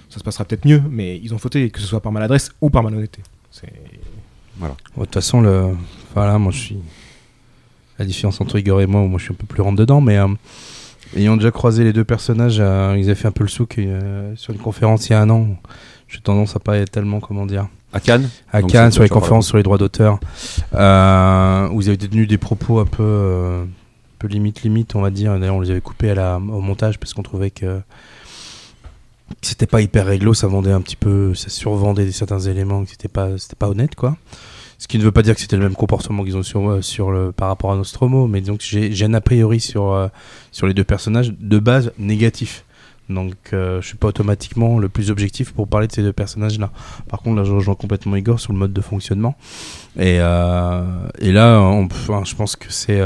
ça 0.08 0.18
se 0.18 0.24
passera 0.24 0.44
peut-être 0.44 0.64
mieux, 0.66 0.82
mais 0.90 1.18
ils 1.22 1.34
ont 1.34 1.38
fauté, 1.38 1.68
que 1.70 1.80
ce 1.80 1.86
soit 1.86 2.00
par 2.00 2.12
maladresse 2.12 2.50
ou 2.60 2.70
par 2.70 2.82
malhonnêteté. 2.82 3.22
C'est- 3.50 3.72
Bon, 4.58 4.68
De 4.68 5.04
toute 5.04 5.12
façon, 5.14 5.42
le... 5.42 5.76
voilà, 6.14 6.38
moi 6.38 6.50
je 6.50 6.58
suis. 6.58 6.78
La 7.98 8.04
différence 8.06 8.40
entre 8.40 8.58
Igor 8.58 8.80
et 8.80 8.86
moi, 8.86 9.02
moi 9.02 9.18
je 9.18 9.24
suis 9.24 9.32
un 9.32 9.36
peu 9.36 9.46
plus 9.46 9.60
rentre 9.62 9.76
dedans, 9.76 10.00
mais 10.00 10.16
euh, 10.16 10.28
ayant 11.14 11.36
déjà 11.36 11.50
croisé 11.50 11.84
les 11.84 11.92
deux 11.92 12.04
personnages, 12.04 12.56
euh, 12.58 12.94
ils 12.98 13.04
avaient 13.04 13.14
fait 13.14 13.28
un 13.28 13.32
peu 13.32 13.44
le 13.44 13.48
souk 13.48 13.78
euh, 13.78 14.34
sur 14.36 14.52
une 14.54 14.58
conférence 14.60 15.08
il 15.08 15.12
y 15.12 15.14
a 15.14 15.20
un 15.20 15.28
an. 15.30 15.48
J'ai 16.08 16.20
tendance 16.20 16.56
à 16.56 16.58
pas 16.58 16.78
être 16.78 16.90
tellement, 16.90 17.20
comment 17.20 17.44
dire. 17.46 17.68
À 17.92 18.00
Cannes 18.00 18.28
À 18.52 18.60
Donc, 18.62 18.70
Cannes, 18.70 18.90
sur 18.92 19.02
les 19.02 19.08
conférences 19.08 19.46
sur 19.48 19.56
les 19.58 19.62
droits 19.62 19.78
d'auteur, 19.78 20.18
euh, 20.74 21.68
où 21.70 21.80
ils 21.82 21.88
avaient 21.88 21.96
tenu 21.96 22.26
des 22.26 22.38
propos 22.38 22.78
un 22.80 22.84
peu, 22.86 23.02
euh, 23.02 23.62
un 23.64 23.66
peu 24.18 24.28
limite, 24.28 24.62
limite, 24.62 24.94
on 24.94 25.00
va 25.02 25.10
dire. 25.10 25.38
D'ailleurs, 25.38 25.56
on 25.56 25.60
les 25.60 25.70
avait 25.70 25.80
coupés 25.80 26.10
à 26.10 26.14
la, 26.14 26.36
au 26.36 26.60
montage 26.60 26.98
parce 26.98 27.12
qu'on 27.14 27.22
trouvait 27.22 27.50
que 27.50 27.66
que 27.66 27.80
c'était 29.42 29.66
pas 29.66 29.80
hyper 29.80 30.06
réglo, 30.06 30.34
ça 30.34 30.46
vendait 30.46 30.72
un 30.72 30.80
petit 30.80 30.96
peu, 30.96 31.34
ça 31.34 31.48
survendait 31.48 32.10
certains 32.12 32.40
éléments, 32.40 32.84
que 32.84 32.90
c'était 32.90 33.08
pas, 33.08 33.38
c'était 33.38 33.56
pas 33.56 33.68
honnête, 33.68 33.94
quoi. 33.94 34.16
Ce 34.78 34.88
qui 34.88 34.98
ne 34.98 35.02
veut 35.04 35.12
pas 35.12 35.22
dire 35.22 35.34
que 35.34 35.40
c'était 35.40 35.56
le 35.56 35.62
même 35.62 35.74
comportement 35.74 36.22
qu'ils 36.22 36.36
ont 36.36 36.42
sur, 36.42 36.68
euh, 36.68 36.82
sur 36.82 37.10
le, 37.10 37.32
par 37.32 37.48
rapport 37.48 37.72
à 37.72 37.76
Nostromo, 37.76 38.26
mais 38.26 38.42
donc 38.42 38.60
j'ai 38.60 39.04
un 39.04 39.14
a 39.14 39.20
priori 39.22 39.58
sur, 39.58 39.92
euh, 39.92 40.08
sur 40.52 40.66
les 40.66 40.74
deux 40.74 40.84
personnages 40.84 41.32
de 41.32 41.58
base 41.58 41.92
négatif. 41.98 42.64
Donc 43.08 43.34
euh, 43.52 43.80
je 43.80 43.86
suis 43.86 43.96
pas 43.96 44.08
automatiquement 44.08 44.78
le 44.78 44.88
plus 44.88 45.10
objectif 45.10 45.52
pour 45.54 45.68
parler 45.68 45.86
de 45.86 45.92
ces 45.92 46.02
deux 46.02 46.12
personnages-là. 46.12 46.72
Par 47.08 47.22
contre 47.22 47.36
là 47.36 47.44
je 47.44 47.52
rejoins 47.52 47.76
complètement 47.76 48.16
Igor 48.16 48.38
sur 48.38 48.52
le 48.52 48.58
mode 48.58 48.72
de 48.72 48.80
fonctionnement. 48.80 49.36
Et, 49.96 50.18
euh, 50.20 50.84
et 51.20 51.32
là 51.32 51.60
enfin, 51.60 52.24
je 52.24 52.34
pense 52.34 52.56
que 52.56 52.70
c'est 52.70 53.00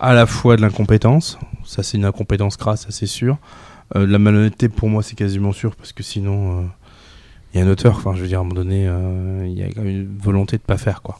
à 0.00 0.12
la 0.12 0.26
fois 0.26 0.56
de 0.56 0.60
l'incompétence, 0.62 1.38
ça 1.64 1.82
c'est 1.82 1.96
une 1.96 2.04
incompétence 2.04 2.56
crasse, 2.56 2.82
ça 2.82 2.88
c'est 2.90 3.06
sûr. 3.06 3.38
Euh, 3.96 4.06
la 4.06 4.18
malhonnêteté 4.18 4.68
pour 4.68 4.88
moi 4.88 5.02
c'est 5.02 5.14
quasiment 5.16 5.52
sûr 5.52 5.74
parce 5.74 5.92
que 5.92 6.02
sinon 6.02 6.60
euh, 6.60 6.64
il 7.54 7.60
y 7.60 7.62
a 7.62 7.66
un 7.66 7.70
auteur, 7.70 7.96
enfin 7.96 8.14
je 8.14 8.20
veux 8.20 8.28
dire 8.28 8.38
à 8.38 8.40
un 8.42 8.44
moment 8.44 8.54
donné 8.54 8.86
euh, 8.86 9.46
il 9.46 9.58
y 9.58 9.62
a 9.62 9.68
quand 9.68 9.80
même 9.82 9.88
une 10.02 10.18
volonté 10.18 10.58
de 10.58 10.62
pas 10.62 10.76
faire 10.76 11.00
quoi. 11.00 11.18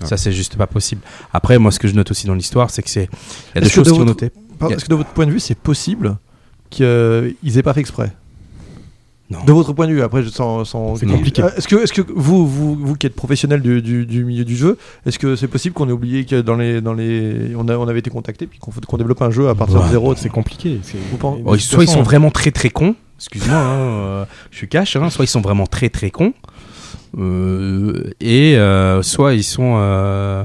Ouais. 0.00 0.06
Ça 0.06 0.16
c'est 0.18 0.32
juste 0.32 0.56
pas 0.56 0.66
possible. 0.66 1.00
Après 1.32 1.58
moi 1.58 1.70
ce 1.72 1.78
que 1.78 1.88
je 1.88 1.94
note 1.94 2.10
aussi 2.10 2.26
dans 2.26 2.34
l'histoire 2.34 2.68
c'est 2.70 2.82
que 2.82 2.90
c'est 2.90 3.08
il 3.54 3.54
y 3.54 3.58
a 3.58 3.60
des 3.62 3.70
choses 3.70 3.86
qui 3.86 3.92
ont 3.94 3.96
votre- 4.04 4.08
noté. 4.08 4.30
Par- 4.58 4.68
Il 4.68 4.72
y 4.72 4.74
a- 4.74 4.76
Est-ce 4.76 4.84
que 4.84 4.90
de 4.90 4.94
votre 4.96 5.10
point 5.10 5.24
de 5.26 5.30
vue, 5.32 5.40
c'est 5.40 5.54
possible 5.58 6.16
qu'ils 6.70 7.34
aient 7.58 7.62
pas 7.62 7.72
fait 7.74 7.80
exprès? 7.80 8.12
Non. 9.32 9.44
De 9.44 9.52
votre 9.52 9.72
point 9.72 9.86
de 9.86 9.92
vue, 9.92 10.02
après, 10.02 10.22
je- 10.22 10.28
sans. 10.28 10.64
sans- 10.64 10.96
C'est 10.96 11.06
compliqué. 11.06 11.42
Euh, 11.42 11.48
Est-ce 11.56 11.66
que, 11.66 11.76
est-ce 11.76 11.92
que 11.92 12.02
vous, 12.14 12.46
vous, 12.46 12.74
vous 12.76 12.94
qui 12.96 13.06
êtes 13.06 13.14
professionnel 13.16 13.62
du, 13.62 13.80
du- 13.82 14.04
du 14.06 14.24
milieu 14.24 14.44
du 14.44 14.56
jeu, 14.56 14.76
est-ce 15.06 15.18
que 15.18 15.36
c'est 15.36 15.48
possible 15.48 15.74
qu'on 15.74 15.88
ait 15.88 15.92
oublié 15.92 16.24
que 16.24 16.40
dans 16.40 16.56
les, 16.56 16.80
dans 16.80 16.92
les, 16.94 17.54
on, 17.56 17.66
a, 17.68 17.76
on 17.76 17.88
avait 17.88 18.00
été 18.00 18.10
contacté 18.10 18.46
puis 18.46 18.58
qu'on 18.58 18.70
qu'on 18.86 18.96
développe 18.98 19.22
un 19.22 19.30
jeu 19.30 19.48
à 19.48 19.54
partir 19.54 19.78
Ouais. 19.80 19.86
de 19.86 19.90
zéro 19.90 20.14
C'est 20.16 20.28
compliqué. 20.28 20.80
c'est- 20.82 20.98
Vous 21.10 21.16
pensez- 21.16 21.40
de 21.40 21.44
Bon, 21.44 21.52
toute 21.52 21.60
soit 21.62 21.84
ils 21.84 21.88
sont 21.90 22.02
vraiment 22.02 22.30
très 22.30 22.50
très 22.50 22.68
cons, 22.70 22.94
excuse-moi, 23.18 23.56
hein, 23.56 23.78
euh, 23.80 24.24
je 24.50 24.56
suis 24.58 24.68
cash, 24.68 24.96
hein, 24.96 25.08
soit 25.10 25.24
ils 25.24 25.28
sont 25.28 25.40
vraiment 25.40 25.66
très 25.66 25.88
très 25.88 26.10
cons, 26.10 26.34
euh, 27.18 28.10
et 28.20 28.56
euh, 28.56 29.02
soit 29.02 29.34
ils 29.34 29.44
sont, 29.44 29.74
euh, 29.76 30.44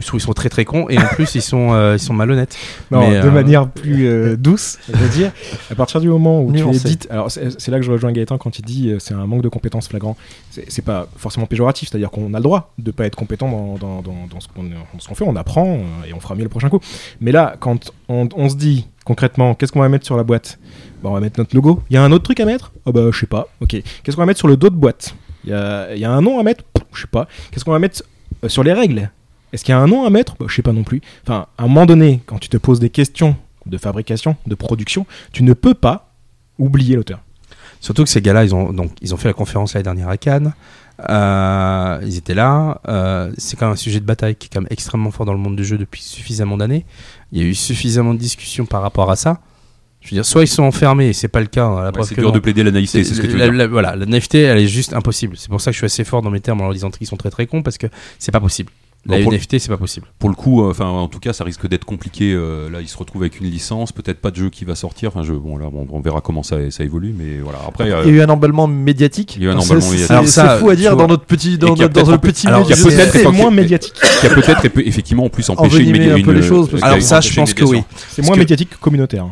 ils 0.00 0.20
sont 0.20 0.32
très 0.32 0.48
très 0.48 0.64
cons, 0.64 0.88
et 0.88 0.98
en 0.98 1.06
plus 1.06 1.34
ils 1.34 1.42
sont, 1.42 1.72
euh, 1.72 1.96
ils 1.96 2.00
sont 2.00 2.14
malhonnêtes. 2.14 2.56
Non, 2.90 3.00
Mais, 3.00 3.20
de 3.20 3.28
euh, 3.28 3.30
manière 3.30 3.68
plus 3.68 4.06
euh, 4.06 4.36
douce, 4.36 4.78
je 4.90 4.96
veux 4.96 5.08
dire, 5.10 5.32
à 5.70 5.74
partir 5.74 6.00
du 6.00 6.08
moment 6.08 6.42
où 6.42 6.50
tu 6.50 6.58
Nuancé. 6.58 6.86
édites, 6.88 7.08
alors 7.10 7.30
c'est 7.30 7.68
là 7.68 7.78
que 7.78 7.84
je 7.84 7.92
rejoins 7.92 8.12
Gaëtan 8.12 8.38
quand 8.38 8.58
il 8.58 8.64
dit 8.64 8.90
euh, 8.90 8.98
c'est 8.98 9.14
un 9.14 9.26
manque 9.26 9.42
de 9.42 9.48
compétences 9.48 9.88
flagrant. 9.88 10.16
C'est 10.50 10.84
pas 10.84 11.08
forcément 11.16 11.46
péjoratif, 11.46 11.90
c'est-à-dire 11.90 12.10
qu'on 12.10 12.32
a 12.34 12.38
le 12.38 12.42
droit 12.42 12.72
de 12.78 12.90
pas 12.90 13.04
être 13.06 13.16
compétent 13.16 13.50
dans, 13.50 13.76
dans, 13.76 14.02
dans, 14.02 14.26
dans 14.30 14.40
ce 14.40 14.48
qu'on 14.48 15.14
fait, 15.14 15.24
on 15.26 15.36
apprend 15.36 15.80
et 16.06 16.12
on 16.14 16.20
fera 16.20 16.34
mieux 16.34 16.42
le 16.44 16.48
prochain 16.48 16.68
coup. 16.68 16.80
Mais 17.20 17.32
là, 17.32 17.56
quand 17.60 17.92
on, 18.08 18.28
on 18.34 18.48
se 18.48 18.56
dit 18.56 18.86
concrètement, 19.04 19.54
qu'est-ce 19.54 19.72
qu'on 19.72 19.80
va 19.80 19.88
mettre 19.88 20.06
sur 20.06 20.16
la 20.16 20.24
boîte? 20.24 20.58
Bah, 21.02 21.10
On 21.10 21.14
va 21.14 21.20
mettre 21.20 21.38
notre 21.38 21.54
logo. 21.54 21.82
Il 21.90 21.94
y 21.94 21.96
a 21.96 22.02
un 22.02 22.12
autre 22.12 22.24
truc 22.24 22.40
à 22.40 22.44
mettre? 22.44 22.72
Ah 22.86 22.92
bah 22.92 23.10
je 23.12 23.18
sais 23.18 23.26
pas. 23.26 23.48
Ok. 23.60 23.70
Qu'est-ce 23.70 24.16
qu'on 24.16 24.22
va 24.22 24.26
mettre 24.26 24.38
sur 24.38 24.48
le 24.48 24.56
dos 24.56 24.70
de 24.70 24.76
boîte? 24.76 25.14
Il 25.44 25.50
y 25.50 25.52
a, 25.52 25.94
il 25.94 26.00
y 26.00 26.04
a 26.04 26.10
un 26.10 26.20
nom 26.20 26.38
à 26.38 26.42
mettre? 26.44 26.64
Je 26.92 27.00
sais 27.02 27.06
pas. 27.08 27.26
Qu'est-ce 27.50 27.64
qu'on 27.64 27.72
va 27.72 27.78
mettre 27.78 28.02
sur 28.46 28.62
les 28.62 28.72
règles? 28.72 29.10
Est-ce 29.52 29.64
qu'il 29.64 29.72
y 29.72 29.76
a 29.76 29.78
un 29.78 29.86
nom 29.86 30.04
à 30.04 30.10
mettre 30.10 30.36
bah, 30.38 30.46
Je 30.48 30.54
sais 30.54 30.62
pas 30.62 30.72
non 30.72 30.82
plus. 30.84 31.00
Enfin, 31.24 31.46
à 31.58 31.64
un 31.64 31.68
moment 31.68 31.86
donné, 31.86 32.20
quand 32.26 32.38
tu 32.38 32.48
te 32.48 32.56
poses 32.56 32.80
des 32.80 32.90
questions 32.90 33.36
de 33.66 33.78
fabrication, 33.78 34.36
de 34.46 34.54
production, 34.54 35.06
tu 35.32 35.42
ne 35.42 35.52
peux 35.52 35.74
pas 35.74 36.12
oublier 36.58 36.96
l'auteur. 36.96 37.20
Surtout 37.80 38.04
que 38.04 38.10
ces 38.10 38.20
gars-là, 38.22 38.44
ils 38.44 38.54
ont, 38.54 38.72
donc, 38.72 38.92
ils 39.00 39.12
ont 39.12 39.16
fait 39.16 39.28
la 39.28 39.34
conférence 39.34 39.74
l'année 39.74 39.84
dernière 39.84 40.08
à 40.08 40.16
Cannes. 40.16 40.52
Euh, 41.10 41.98
ils 42.04 42.16
étaient 42.16 42.34
là. 42.34 42.80
Euh, 42.88 43.32
c'est 43.38 43.56
quand 43.58 43.66
même 43.66 43.72
un 43.72 43.76
sujet 43.76 43.98
de 44.00 44.04
bataille 44.04 44.36
qui 44.36 44.46
est 44.46 44.50
quand 44.52 44.60
même 44.60 44.68
extrêmement 44.70 45.10
fort 45.10 45.26
dans 45.26 45.32
le 45.32 45.38
monde 45.38 45.56
du 45.56 45.64
jeu 45.64 45.78
depuis 45.78 46.00
suffisamment 46.02 46.56
d'années. 46.56 46.84
Il 47.32 47.40
y 47.42 47.44
a 47.44 47.46
eu 47.46 47.54
suffisamment 47.54 48.14
de 48.14 48.18
discussions 48.18 48.66
par 48.66 48.82
rapport 48.82 49.10
à 49.10 49.16
ça. 49.16 49.40
Je 50.00 50.10
veux 50.10 50.14
dire, 50.16 50.24
soit 50.26 50.42
ils 50.42 50.48
sont 50.48 50.64
enfermés, 50.64 51.08
et 51.08 51.12
c'est 51.12 51.28
pas 51.28 51.40
le 51.40 51.46
cas. 51.46 51.64
hein, 51.64 51.82
la 51.84 51.90
Ouais, 51.92 52.04
c'est 52.04 52.14
dur 52.16 52.24
non. 52.24 52.30
de 52.30 52.40
plaider 52.40 52.62
la 52.64 52.72
naïveté, 52.72 53.04
c'est 53.04 53.14
ce 53.14 53.20
que 53.20 53.26
tu 53.26 53.32
veux 53.32 53.38
la- 53.38 53.44
dire. 53.46 53.54
la- 53.54 53.66
Voilà, 53.68 53.94
la 53.96 54.06
naïveté, 54.06 54.42
elle 54.42 54.58
est 54.58 54.66
juste 54.66 54.92
impossible. 54.94 55.36
C'est 55.36 55.48
pour 55.48 55.60
ça 55.60 55.70
que 55.70 55.74
je 55.74 55.78
suis 55.78 55.86
assez 55.86 56.04
fort 56.04 56.22
dans 56.22 56.30
mes 56.30 56.40
termes 56.40 56.60
en 56.60 56.64
leur 56.64 56.72
disant 56.72 56.90
qu'ils 56.90 57.06
sont 57.06 57.16
très 57.16 57.30
très 57.30 57.46
cons 57.46 57.62
parce 57.62 57.78
que 57.78 57.86
c'est 58.18 58.32
pas 58.32 58.40
possible. 58.40 58.70
La 59.04 59.16
Bon, 59.16 59.22
pour- 59.24 59.32
naïveté, 59.32 59.58
c'est 59.58 59.68
pas 59.68 59.76
possible. 59.76 60.06
Pour 60.20 60.28
le 60.28 60.36
coup, 60.36 60.62
euh, 60.62 60.70
enfin, 60.70 60.86
en 60.86 61.08
tout 61.08 61.18
cas, 61.18 61.32
ça 61.32 61.42
risque 61.42 61.66
d'être 61.66 61.84
compliqué. 61.84 62.32
euh, 62.32 62.70
là, 62.70 62.80
il 62.80 62.86
se 62.86 62.96
retrouve 62.96 63.22
avec 63.22 63.40
une 63.40 63.46
licence, 63.50 63.90
peut-être 63.90 64.20
pas 64.20 64.30
de 64.30 64.36
jeu 64.36 64.48
qui 64.48 64.64
va 64.64 64.76
sortir. 64.76 65.08
Enfin, 65.08 65.24
je, 65.24 65.32
bon, 65.32 65.56
là, 65.56 65.66
on, 65.74 65.88
on 65.90 66.00
verra 66.00 66.20
comment 66.20 66.44
ça, 66.44 66.70
ça 66.70 66.84
évolue, 66.84 67.12
mais 67.18 67.40
voilà. 67.42 67.58
Après, 67.66 67.90
euh, 67.90 68.02
Il 68.04 68.10
y 68.10 68.14
a 68.14 68.16
eu 68.18 68.22
un 68.22 68.28
emballement 68.28 68.68
médiatique. 68.68 69.34
Il 69.36 69.42
y 69.42 69.46
a 69.46 69.48
eu 69.48 69.52
un 69.54 69.60
C'est- 69.60 69.66
emballement 69.66 69.80
c'est- 69.86 69.90
médiatique. 69.90 70.06
C'est 70.06 70.12
Alors 70.12 70.28
ça, 70.28 70.54
c'est 70.54 70.60
fou 70.60 70.70
à 70.70 70.76
dire 70.76 70.92
vois, 70.94 71.02
dans 71.02 71.08
notre 71.08 71.24
petit, 71.24 71.58
dans, 71.58 71.72
et 71.72 71.74
qui 71.74 71.82
a 71.82 71.86
notre- 71.86 71.94
dans 71.94 72.00
peut-être 72.04 72.14
un 72.14 72.18
petit 72.18 72.46
alors, 72.46 72.60
milieu. 72.68 72.76
peut-être 72.76 73.32
moins 73.32 73.50
médiatique. 73.50 73.94
qui 74.20 74.26
a 74.26 74.30
peut-être 74.30 74.66
effectivement 74.86 75.24
en 75.24 75.28
plus 75.30 75.50
empêché 75.50 75.78
une, 75.82 75.90
média- 75.90 76.14
un 76.14 76.22
peu 76.22 76.30
une- 76.30 76.40
les 76.40 76.46
choses, 76.46 76.68
euh, 76.72 76.78
Alors 76.82 76.96
une- 76.96 77.02
ça, 77.02 77.16
une 77.16 77.22
je 77.22 77.34
pense 77.34 77.54
que 77.54 77.64
oui. 77.64 77.82
C'est 78.08 78.22
moins 78.24 78.34
que- 78.34 78.38
médiatique 78.40 78.70
que 78.70 78.76
communautaire. 78.76 79.26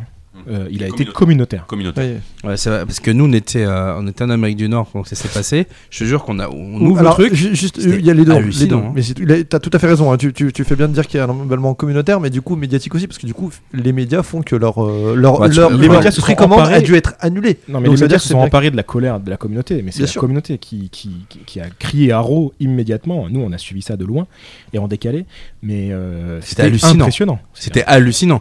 Euh, 0.50 0.66
il 0.70 0.82
a 0.82 0.88
été 0.88 1.04
communautaire. 1.04 1.64
Communautaire. 1.66 2.16
Ouais. 2.42 2.50
Ouais, 2.50 2.56
c'est 2.56 2.70
vrai, 2.70 2.84
parce 2.84 2.98
que 3.00 3.10
nous, 3.10 3.26
on 3.26 3.32
était, 3.32 3.64
euh, 3.64 3.94
on 3.98 4.06
était 4.08 4.24
en 4.24 4.30
Amérique 4.30 4.56
du 4.56 4.68
Nord, 4.68 4.88
donc 4.94 5.06
ça 5.06 5.14
s'est 5.14 5.28
passé. 5.28 5.66
Je 5.90 5.98
te 6.00 6.04
jure 6.04 6.24
qu'on 6.24 6.38
a, 6.40 6.48
on 6.48 6.80
ouvre 6.80 6.98
Alors, 7.00 7.20
le 7.20 7.26
truc. 7.28 7.34
ju- 7.38 7.54
juste, 7.54 7.76
il 7.78 8.04
y 8.04 8.10
a 8.10 8.14
les 8.14 8.24
deux. 8.24 8.38
Les 8.38 8.66
deux. 8.66 8.74
hein. 8.74 8.92
Mais 8.94 9.02
c'est- 9.02 9.48
t'as 9.48 9.58
tout 9.60 9.70
à 9.72 9.78
fait 9.78 9.86
raison. 9.86 10.10
hein. 10.12 10.16
Tu, 10.16 10.32
tu- 10.32 10.52
tu 10.52 10.64
fais 10.64 10.74
bien 10.76 10.88
de 10.88 10.92
dire 10.94 11.06
qu'il 11.06 11.18
y 11.18 11.20
a 11.20 11.24
un 11.26 11.28
emballement 11.28 11.74
communautaire, 11.74 12.18
mais 12.20 12.30
du 12.30 12.40
coup 12.42 12.56
médiatique 12.56 12.94
aussi, 12.94 13.06
parce 13.06 13.18
que 13.18 13.26
du 13.26 13.34
coup 13.34 13.50
les 13.72 13.92
médias 13.92 14.22
font 14.22 14.42
que 14.42 14.56
leur 14.56 14.82
euh, 14.84 15.14
leur, 15.16 15.48
tu- 15.48 15.56
leur, 15.56 15.70
les 15.70 15.86
leur 15.86 15.96
médias 15.96 16.10
se 16.10 16.16
sont 16.16 16.22
précommande 16.22 16.58
emparés- 16.60 16.74
a 16.74 16.80
dû 16.80 16.94
être 16.96 17.14
annulée. 17.20 17.58
Non, 17.68 17.80
mais 17.80 17.86
Donc, 17.88 17.96
les 17.96 18.02
médias 18.02 18.18
se 18.18 18.28
sont 18.28 18.40
c'est- 18.40 18.46
emparés 18.46 18.70
de 18.70 18.76
la 18.76 18.82
colère 18.82 19.20
de 19.20 19.30
la 19.30 19.36
communauté, 19.36 19.82
mais 19.84 19.92
c'est 19.92 20.00
la 20.02 20.06
sûr. 20.08 20.20
communauté 20.20 20.58
qui, 20.58 20.88
qui, 20.90 21.10
qui- 21.46 21.60
a 21.60 21.66
crié 21.78 22.10
haro 22.12 22.52
immédiatement. 22.58 23.28
Nous, 23.30 23.40
on 23.40 23.52
a 23.52 23.58
suivi 23.58 23.82
ça 23.82 23.96
de 23.96 24.04
loin 24.04 24.26
et 24.72 24.78
en 24.78 24.88
décalé, 24.88 25.26
mais 25.62 25.90
euh, 25.92 26.40
C'était 26.42 26.62
hallucinant. 26.62 26.92
impressionnant. 27.04 27.38
C'était 27.54 27.84
hallucinant. 27.84 28.40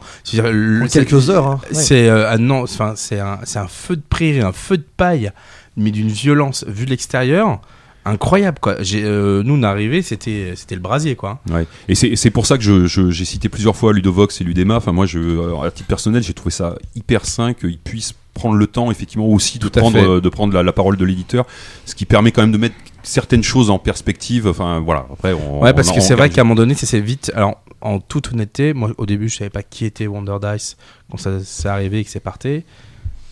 Quelques 0.92 1.30
heures. 1.30 1.48
hein. 1.48 1.60
C'est 2.00 2.10
euh, 2.10 2.32
un 2.32 2.38
non, 2.38 2.64
enfin 2.64 2.94
c'est 2.96 3.20
un, 3.20 3.40
c'est 3.44 3.60
un 3.60 3.68
feu 3.68 3.96
de 3.98 4.02
prairie, 4.10 4.42
un 4.42 4.52
feu 4.54 4.78
de 4.78 4.86
paille, 4.98 5.32
mais 5.76 5.92
d'une 5.92 6.08
violence 6.10 6.64
vue 6.68 6.86
de 6.86 6.90
l'extérieur 6.92 7.60
incroyable 8.06 8.58
quoi. 8.62 8.78
J'ai, 8.82 9.04
euh, 9.04 9.44
nous 9.44 9.56
on 9.56 9.64
est 9.64 9.66
arrivés, 9.66 10.02
c'était 10.02 10.54
c'était 10.56 10.76
le 10.76 10.82
brasier 10.82 11.16
quoi. 11.16 11.40
Ouais. 11.50 11.68
Et 11.90 11.96
c'est 11.96 12.16
c'est 12.16 12.32
pour 12.32 12.46
ça 12.46 12.58
que 12.58 12.64
je- 12.64 12.86
je- 12.88 13.12
j'ai 13.12 13.26
cité 13.26 13.50
plusieurs 13.50 13.76
fois 13.76 13.94
Ludovox 13.94 14.40
et 14.40 14.44
Ludema. 14.46 14.78
Enfin, 14.78 14.94
moi, 14.94 15.06
je, 15.06 15.20
à 15.66 15.70
titre 15.72 15.88
personnel, 15.88 16.24
j'ai 16.24 16.34
trouvé 16.34 16.52
ça 16.52 16.76
hyper 16.96 17.26
sain 17.26 17.54
qu'ils 17.54 17.78
puissent 17.78 18.14
prendre 18.34 18.56
le 18.56 18.68
temps, 18.68 18.90
effectivement, 18.90 19.28
aussi 19.28 19.60
de 19.60 19.68
Tout 19.68 19.80
prendre, 19.80 20.00
fait. 20.00 20.06
euh, 20.08 20.22
de 20.22 20.30
prendre 20.30 20.54
la, 20.54 20.64
la 20.64 20.72
parole 20.72 20.96
de 20.96 21.04
l'éditeur, 21.04 21.46
ce 21.86 21.94
qui 21.94 22.06
permet 22.06 22.32
quand 22.32 22.42
même 22.42 22.54
de 22.54 22.58
mettre 22.58 22.76
certaines 23.04 23.44
choses 23.44 23.70
en 23.70 23.78
perspective. 23.80 24.48
Enfin, 24.48 24.80
voilà. 24.80 25.06
Après, 25.12 25.34
on, 25.34 25.62
Ouais, 25.62 25.74
parce 25.74 25.90
on- 25.90 25.96
que 25.96 26.00
on 26.00 26.02
c'est 26.02 26.16
vrai 26.16 26.30
qu'à 26.30 26.42
un 26.42 26.44
moment 26.46 26.56
donné, 26.56 26.74
c'est 26.76 26.86
c'est 26.86 27.02
vite. 27.02 27.32
Alors, 27.36 27.62
en 27.82 28.00
toute 28.00 28.32
honnêteté, 28.34 28.74
moi, 28.74 28.92
au 28.98 29.06
début, 29.06 29.30
je 29.30 29.38
savais 29.38 29.50
pas 29.50 29.64
qui 29.64 29.86
était 29.86 30.08
Wonder 30.08 30.38
Dice 30.42 30.78
quand 31.10 31.18
ça 31.18 31.40
s'est 31.40 31.68
arrivé 31.70 32.00
et 32.00 32.04
que 32.04 32.10
c'est 32.10 32.20
parti. 32.20 32.64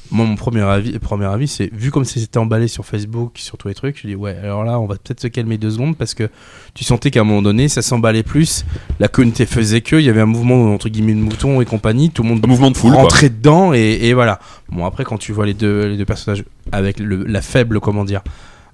Moi, 0.09 0.26
mon 0.26 0.35
premier 0.38 0.61
avis, 0.61 0.98
premier 1.00 1.26
avis, 1.26 1.50
c'est 1.50 1.69
vu 1.74 1.92
comme 1.92 2.06
c'était 2.06 2.38
emballé 2.38 2.69
sur 2.69 2.85
Facebook, 2.85 3.34
sur 3.40 3.58
tous 3.58 3.67
les 3.67 3.74
trucs, 3.74 4.00
je 4.01 4.08
dis 4.08 4.16
ouais, 4.16 4.38
alors 4.42 4.64
là, 4.64 4.80
on 4.80 4.85
va 4.85 4.95
peut-être 4.95 5.19
se 5.19 5.27
calmer 5.27 5.58
deux 5.58 5.72
secondes 5.72 5.98
parce 5.98 6.14
que 6.14 6.30
tu 6.74 6.85
sentais 6.85 7.11
qu'à 7.11 7.19
un 7.19 7.24
moment 7.26 7.42
donné, 7.42 7.67
ça 7.67 7.82
s'emballait 7.82 8.24
plus. 8.24 8.64
La 9.01 9.09
communauté 9.09 9.45
faisait 9.45 9.82
que, 9.82 9.98
il 9.98 10.06
y 10.06 10.09
avait 10.09 10.22
un 10.22 10.26
mouvement 10.26 10.74
entre 10.74 10.88
guillemets 10.88 11.14
de 11.14 11.19
moutons 11.19 11.59
et 11.59 11.66
compagnie, 11.66 12.09
tout 12.09 12.24
le 12.24 12.30
monde 12.30 12.40
un 12.42 12.48
mouvement 12.48 12.72
de 12.72 12.77
foule. 12.77 12.93
rentrait 12.93 13.27
dedans 13.30 13.74
et, 13.74 13.80
et 14.01 14.14
voilà. 14.14 14.40
Bon, 14.69 14.85
après, 14.85 15.03
quand 15.03 15.17
tu 15.17 15.34
vois 15.34 15.45
les 15.45 15.53
deux, 15.53 15.88
les 15.88 15.98
deux 15.98 16.06
personnages 16.06 16.45
avec 16.72 17.01
le- 17.01 17.26
la 17.26 17.42
faible, 17.42 17.82
comment 17.82 18.06
dire, 18.06 18.22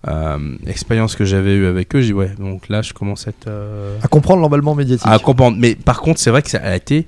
euh, 0.08 0.56
expérience 0.68 1.16
que 1.16 1.26
j'avais 1.26 1.56
eue 1.56 1.66
avec 1.66 1.96
eux, 1.96 2.02
j'ai 2.02 2.08
dit 2.08 2.14
ouais, 2.14 2.32
donc 2.38 2.70
là, 2.70 2.82
je 2.82 2.94
commence 2.94 3.28
à 3.28 3.30
être. 3.30 3.48
euh, 3.48 3.98
À 4.02 4.08
comprendre 4.08 4.42
l'emballement 4.42 4.76
médiatique. 4.76 5.08
à 5.08 5.18
comprendre. 5.20 5.58
Mais 5.60 5.76
par 5.76 6.02
contre, 6.02 6.20
c'est 6.20 6.30
vrai 6.32 6.42
que 6.42 6.50
ça 6.50 6.60
a 6.60 6.76
été 6.76 7.08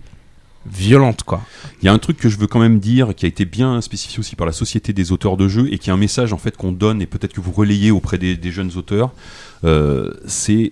violente, 0.65 1.23
quoi. 1.23 1.41
Il 1.81 1.85
y 1.85 1.89
a 1.89 1.93
un 1.93 1.99
truc 1.99 2.17
que 2.17 2.27
je 2.29 2.37
veux 2.37 2.47
quand 2.47 2.59
même 2.59 2.79
dire, 2.79 3.13
qui 3.15 3.25
a 3.25 3.27
été 3.27 3.45
bien 3.45 3.81
spécifié 3.81 4.19
aussi 4.19 4.35
par 4.35 4.47
la 4.47 4.53
Société 4.53 4.93
des 4.93 5.11
auteurs 5.11 5.37
de 5.37 5.47
jeux, 5.47 5.71
et 5.71 5.77
qui 5.77 5.89
est 5.89 5.93
un 5.93 5.97
message 5.97 6.33
en 6.33 6.37
fait 6.37 6.57
qu'on 6.57 6.71
donne, 6.71 7.01
et 7.01 7.05
peut-être 7.05 7.33
que 7.33 7.41
vous 7.41 7.51
relayez 7.51 7.91
auprès 7.91 8.17
des, 8.17 8.35
des 8.35 8.51
jeunes 8.51 8.71
auteurs. 8.75 9.11
Euh, 9.63 10.11
c'est 10.25 10.71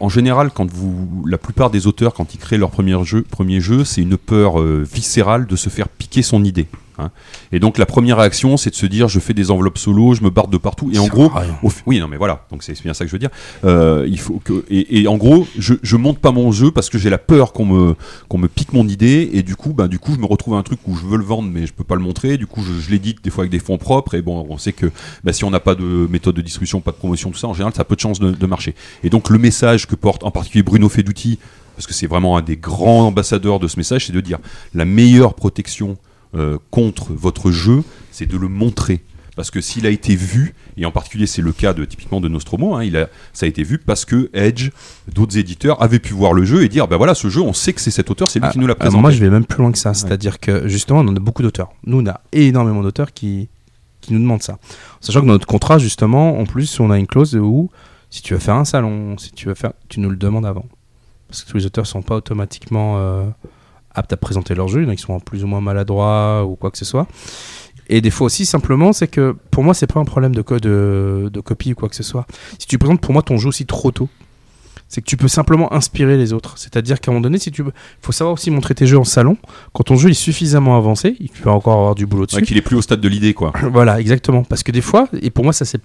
en 0.00 0.08
général, 0.08 0.50
quand 0.54 0.70
vous, 0.70 1.24
la 1.26 1.38
plupart 1.38 1.70
des 1.70 1.86
auteurs, 1.86 2.14
quand 2.14 2.34
ils 2.34 2.38
créent 2.38 2.58
leur 2.58 2.70
premier 2.70 3.02
jeu, 3.04 3.22
premier 3.22 3.60
jeu, 3.60 3.84
c'est 3.84 4.02
une 4.02 4.16
peur 4.18 4.60
euh, 4.60 4.84
viscérale 4.90 5.46
de 5.46 5.56
se 5.56 5.68
faire 5.68 5.88
piquer 5.88 6.22
son 6.22 6.44
idée. 6.44 6.66
Hein. 6.98 7.10
Et 7.52 7.58
donc 7.60 7.78
la 7.78 7.86
première 7.86 8.18
réaction, 8.18 8.56
c'est 8.56 8.70
de 8.70 8.74
se 8.74 8.86
dire, 8.86 9.08
je 9.08 9.20
fais 9.20 9.34
des 9.34 9.50
enveloppes 9.50 9.78
solo, 9.78 10.14
je 10.14 10.22
me 10.22 10.30
barre 10.30 10.48
de 10.48 10.58
partout. 10.58 10.90
Et 10.92 10.98
en 10.98 11.06
gros, 11.06 11.30
au 11.62 11.70
fi- 11.70 11.82
oui, 11.86 12.00
non, 12.00 12.08
mais 12.08 12.16
voilà. 12.16 12.46
Donc 12.50 12.62
c'est 12.62 12.80
bien 12.82 12.94
ça 12.94 13.04
que 13.04 13.08
je 13.08 13.12
veux 13.12 13.18
dire. 13.18 13.30
Euh, 13.64 14.06
il 14.08 14.18
faut 14.18 14.40
que 14.44 14.64
et, 14.70 15.00
et 15.00 15.08
en 15.08 15.16
gros, 15.16 15.46
je, 15.58 15.74
je 15.82 15.96
monte 15.96 16.18
pas 16.18 16.32
mon 16.32 16.52
jeu 16.52 16.70
parce 16.70 16.90
que 16.90 16.98
j'ai 16.98 17.10
la 17.10 17.18
peur 17.18 17.52
qu'on 17.52 17.66
me 17.66 17.94
qu'on 18.28 18.38
me 18.38 18.48
pique 18.48 18.72
mon 18.72 18.86
idée 18.88 19.30
et 19.32 19.42
du 19.42 19.56
coup, 19.56 19.72
ben 19.72 19.88
du 19.88 19.98
coup, 19.98 20.12
je 20.14 20.18
me 20.20 20.26
retrouve 20.26 20.54
à 20.54 20.58
un 20.58 20.62
truc 20.62 20.80
où 20.86 20.96
je 20.96 21.04
veux 21.06 21.18
le 21.18 21.24
vendre 21.24 21.48
mais 21.52 21.66
je 21.66 21.72
peux 21.72 21.84
pas 21.84 21.94
le 21.96 22.02
montrer. 22.02 22.36
Du 22.36 22.46
coup, 22.46 22.62
je, 22.62 22.80
je 22.80 22.90
l'édite 22.90 23.22
des 23.24 23.30
fois 23.30 23.42
avec 23.42 23.52
des 23.52 23.58
fonds 23.58 23.78
propres 23.78 24.14
et 24.14 24.22
bon, 24.22 24.46
on 24.48 24.58
sait 24.58 24.72
que 24.72 24.90
ben, 25.24 25.32
si 25.32 25.44
on 25.44 25.50
n'a 25.50 25.60
pas 25.60 25.74
de 25.74 26.06
méthode 26.10 26.34
de 26.36 26.42
distribution, 26.42 26.80
pas 26.80 26.92
de 26.92 26.96
promotion, 26.96 27.30
tout 27.30 27.38
ça, 27.38 27.48
en 27.48 27.54
général, 27.54 27.74
ça 27.74 27.82
a 27.82 27.84
peu 27.84 27.94
de 27.96 28.00
chances 28.00 28.20
de, 28.20 28.30
de 28.30 28.46
marcher. 28.46 28.74
Et 29.04 29.10
donc 29.10 29.30
le 29.30 29.38
message 29.38 29.86
que 29.86 29.94
porte 29.94 30.24
en 30.24 30.30
particulier 30.30 30.62
Bruno 30.62 30.88
Feduti, 30.88 31.38
parce 31.74 31.86
que 31.86 31.92
c'est 31.94 32.06
vraiment 32.06 32.36
un 32.38 32.42
des 32.42 32.56
grands 32.56 33.06
ambassadeurs 33.06 33.58
de 33.60 33.68
ce 33.68 33.76
message, 33.76 34.06
c'est 34.06 34.12
de 34.12 34.20
dire 34.20 34.38
la 34.74 34.84
meilleure 34.84 35.34
protection 35.34 35.96
euh, 36.36 36.58
contre 36.70 37.12
votre 37.12 37.50
jeu, 37.50 37.82
c'est 38.10 38.26
de 38.26 38.36
le 38.36 38.48
montrer. 38.48 39.00
Parce 39.36 39.50
que 39.50 39.60
s'il 39.60 39.86
a 39.86 39.90
été 39.90 40.16
vu, 40.16 40.54
et 40.78 40.86
en 40.86 40.90
particulier 40.90 41.26
c'est 41.26 41.42
le 41.42 41.52
cas 41.52 41.74
de 41.74 41.84
typiquement 41.84 42.22
de 42.22 42.28
Nostromo, 42.28 42.74
hein, 42.74 42.84
il 42.84 42.96
a, 42.96 43.08
ça 43.34 43.44
a 43.44 43.48
été 43.48 43.62
vu 43.64 43.76
parce 43.78 44.06
que 44.06 44.30
Edge, 44.32 44.70
d'autres 45.12 45.36
éditeurs 45.36 45.82
avaient 45.82 45.98
pu 45.98 46.14
voir 46.14 46.32
le 46.32 46.44
jeu 46.46 46.64
et 46.64 46.70
dire, 46.70 46.88
ben 46.88 46.96
voilà, 46.96 47.14
ce 47.14 47.28
jeu, 47.28 47.42
on 47.42 47.52
sait 47.52 47.74
que 47.74 47.82
c'est 47.82 47.90
cet 47.90 48.10
auteur, 48.10 48.30
c'est 48.30 48.38
lui 48.38 48.48
Ah, 48.48 48.52
qui 48.52 48.58
nous 48.58 48.66
l'a 48.66 48.72
ah, 48.72 48.80
présenté. 48.80 49.02
moi, 49.02 49.10
je 49.10 49.20
vais 49.20 49.28
même 49.28 49.44
plus 49.44 49.58
loin 49.58 49.72
que 49.72 49.78
ça. 49.78 49.92
C'est-à-dire 49.92 50.40
que 50.40 50.66
justement, 50.68 51.00
on 51.00 51.14
a 51.14 51.20
beaucoup 51.20 51.42
d'auteurs. 51.42 51.68
Nous, 51.84 52.00
on 52.00 52.06
a 52.06 52.22
énormément 52.32 52.82
d'auteurs 52.82 53.12
qui, 53.12 53.50
qui 54.00 54.14
nous 54.14 54.20
demandent 54.20 54.42
ça. 54.42 54.58
Sachant 55.02 55.20
que 55.20 55.26
dans 55.26 55.32
notre 55.34 55.46
contrat, 55.46 55.78
justement, 55.78 56.38
en 56.38 56.46
plus, 56.46 56.80
on 56.80 56.90
a 56.90 56.98
une 56.98 57.06
clause 57.06 57.36
où 57.36 57.70
si 58.08 58.22
tu 58.22 58.32
veux 58.32 58.40
faire 58.40 58.54
un 58.54 58.64
salon, 58.64 59.18
si 59.18 59.32
tu 59.32 59.48
veux 59.48 59.54
faire, 59.54 59.72
tu 59.90 60.00
nous 60.00 60.08
le 60.08 60.16
demandes 60.16 60.46
avant. 60.46 60.64
Parce 61.28 61.44
que 61.44 61.50
tous 61.50 61.58
les 61.58 61.66
auteurs 61.66 61.86
sont 61.86 62.00
pas 62.02 62.16
automatiquement 62.16 62.96
euh, 62.96 63.24
aptes 63.96 64.12
à 64.12 64.16
présenter 64.16 64.54
leur 64.54 64.68
jeu. 64.68 64.82
Il 64.82 64.84
y 64.84 64.86
en 64.86 64.92
a 64.92 64.96
qui 64.96 65.02
sont 65.02 65.18
plus 65.20 65.42
ou 65.42 65.46
moins 65.46 65.60
maladroits 65.60 66.44
ou 66.46 66.54
quoi 66.56 66.70
que 66.70 66.78
ce 66.78 66.84
soit. 66.84 67.06
Et 67.88 68.00
des 68.00 68.10
fois 68.10 68.26
aussi, 68.26 68.46
simplement, 68.46 68.92
c'est 68.92 69.06
que 69.08 69.36
pour 69.50 69.62
moi, 69.64 69.72
c'est 69.74 69.86
pas 69.86 70.00
un 70.00 70.04
problème 70.04 70.34
de, 70.34 70.42
co- 70.42 70.58
de, 70.58 71.30
de 71.32 71.40
copie 71.40 71.72
ou 71.72 71.74
quoi 71.76 71.88
que 71.88 71.94
ce 71.96 72.02
soit. 72.02 72.26
Si 72.58 72.66
tu 72.66 72.78
présentes 72.78 73.00
pour 73.00 73.12
moi 73.12 73.22
ton 73.22 73.36
jeu 73.38 73.48
aussi 73.48 73.64
trop 73.66 73.90
tôt, 73.92 74.08
c'est 74.88 75.00
que 75.00 75.06
tu 75.06 75.16
peux 75.16 75.26
simplement 75.28 75.72
inspirer 75.72 76.16
les 76.16 76.32
autres. 76.32 76.58
C'est-à-dire 76.58 77.00
qu'à 77.00 77.10
un 77.10 77.14
moment 77.14 77.22
donné, 77.22 77.38
si 77.38 77.50
tu 77.50 77.64
faut 78.00 78.12
savoir 78.12 78.34
aussi 78.34 78.50
montrer 78.52 78.74
tes 78.74 78.86
jeux 78.86 78.98
en 78.98 79.04
salon. 79.04 79.36
Quand 79.72 79.82
ton 79.84 79.96
jeu 79.96 80.10
est 80.10 80.14
suffisamment 80.14 80.76
avancé, 80.76 81.16
il 81.18 81.28
peut 81.28 81.50
encore 81.50 81.74
avoir 81.78 81.94
du 81.96 82.06
boulot 82.06 82.26
dessus. 82.26 82.36
Ouais, 82.36 82.42
qu'il 82.42 82.56
est 82.56 82.62
plus 82.62 82.76
au 82.76 82.82
stade 82.82 83.00
de 83.00 83.08
l'idée, 83.08 83.34
quoi. 83.34 83.52
voilà, 83.72 84.00
exactement. 84.00 84.42
Parce 84.44 84.62
que 84.62 84.70
des 84.72 84.80
fois, 84.80 85.08
et 85.22 85.30
pour 85.30 85.44
moi, 85.44 85.52
ça 85.52 85.64
c'est 85.64 85.80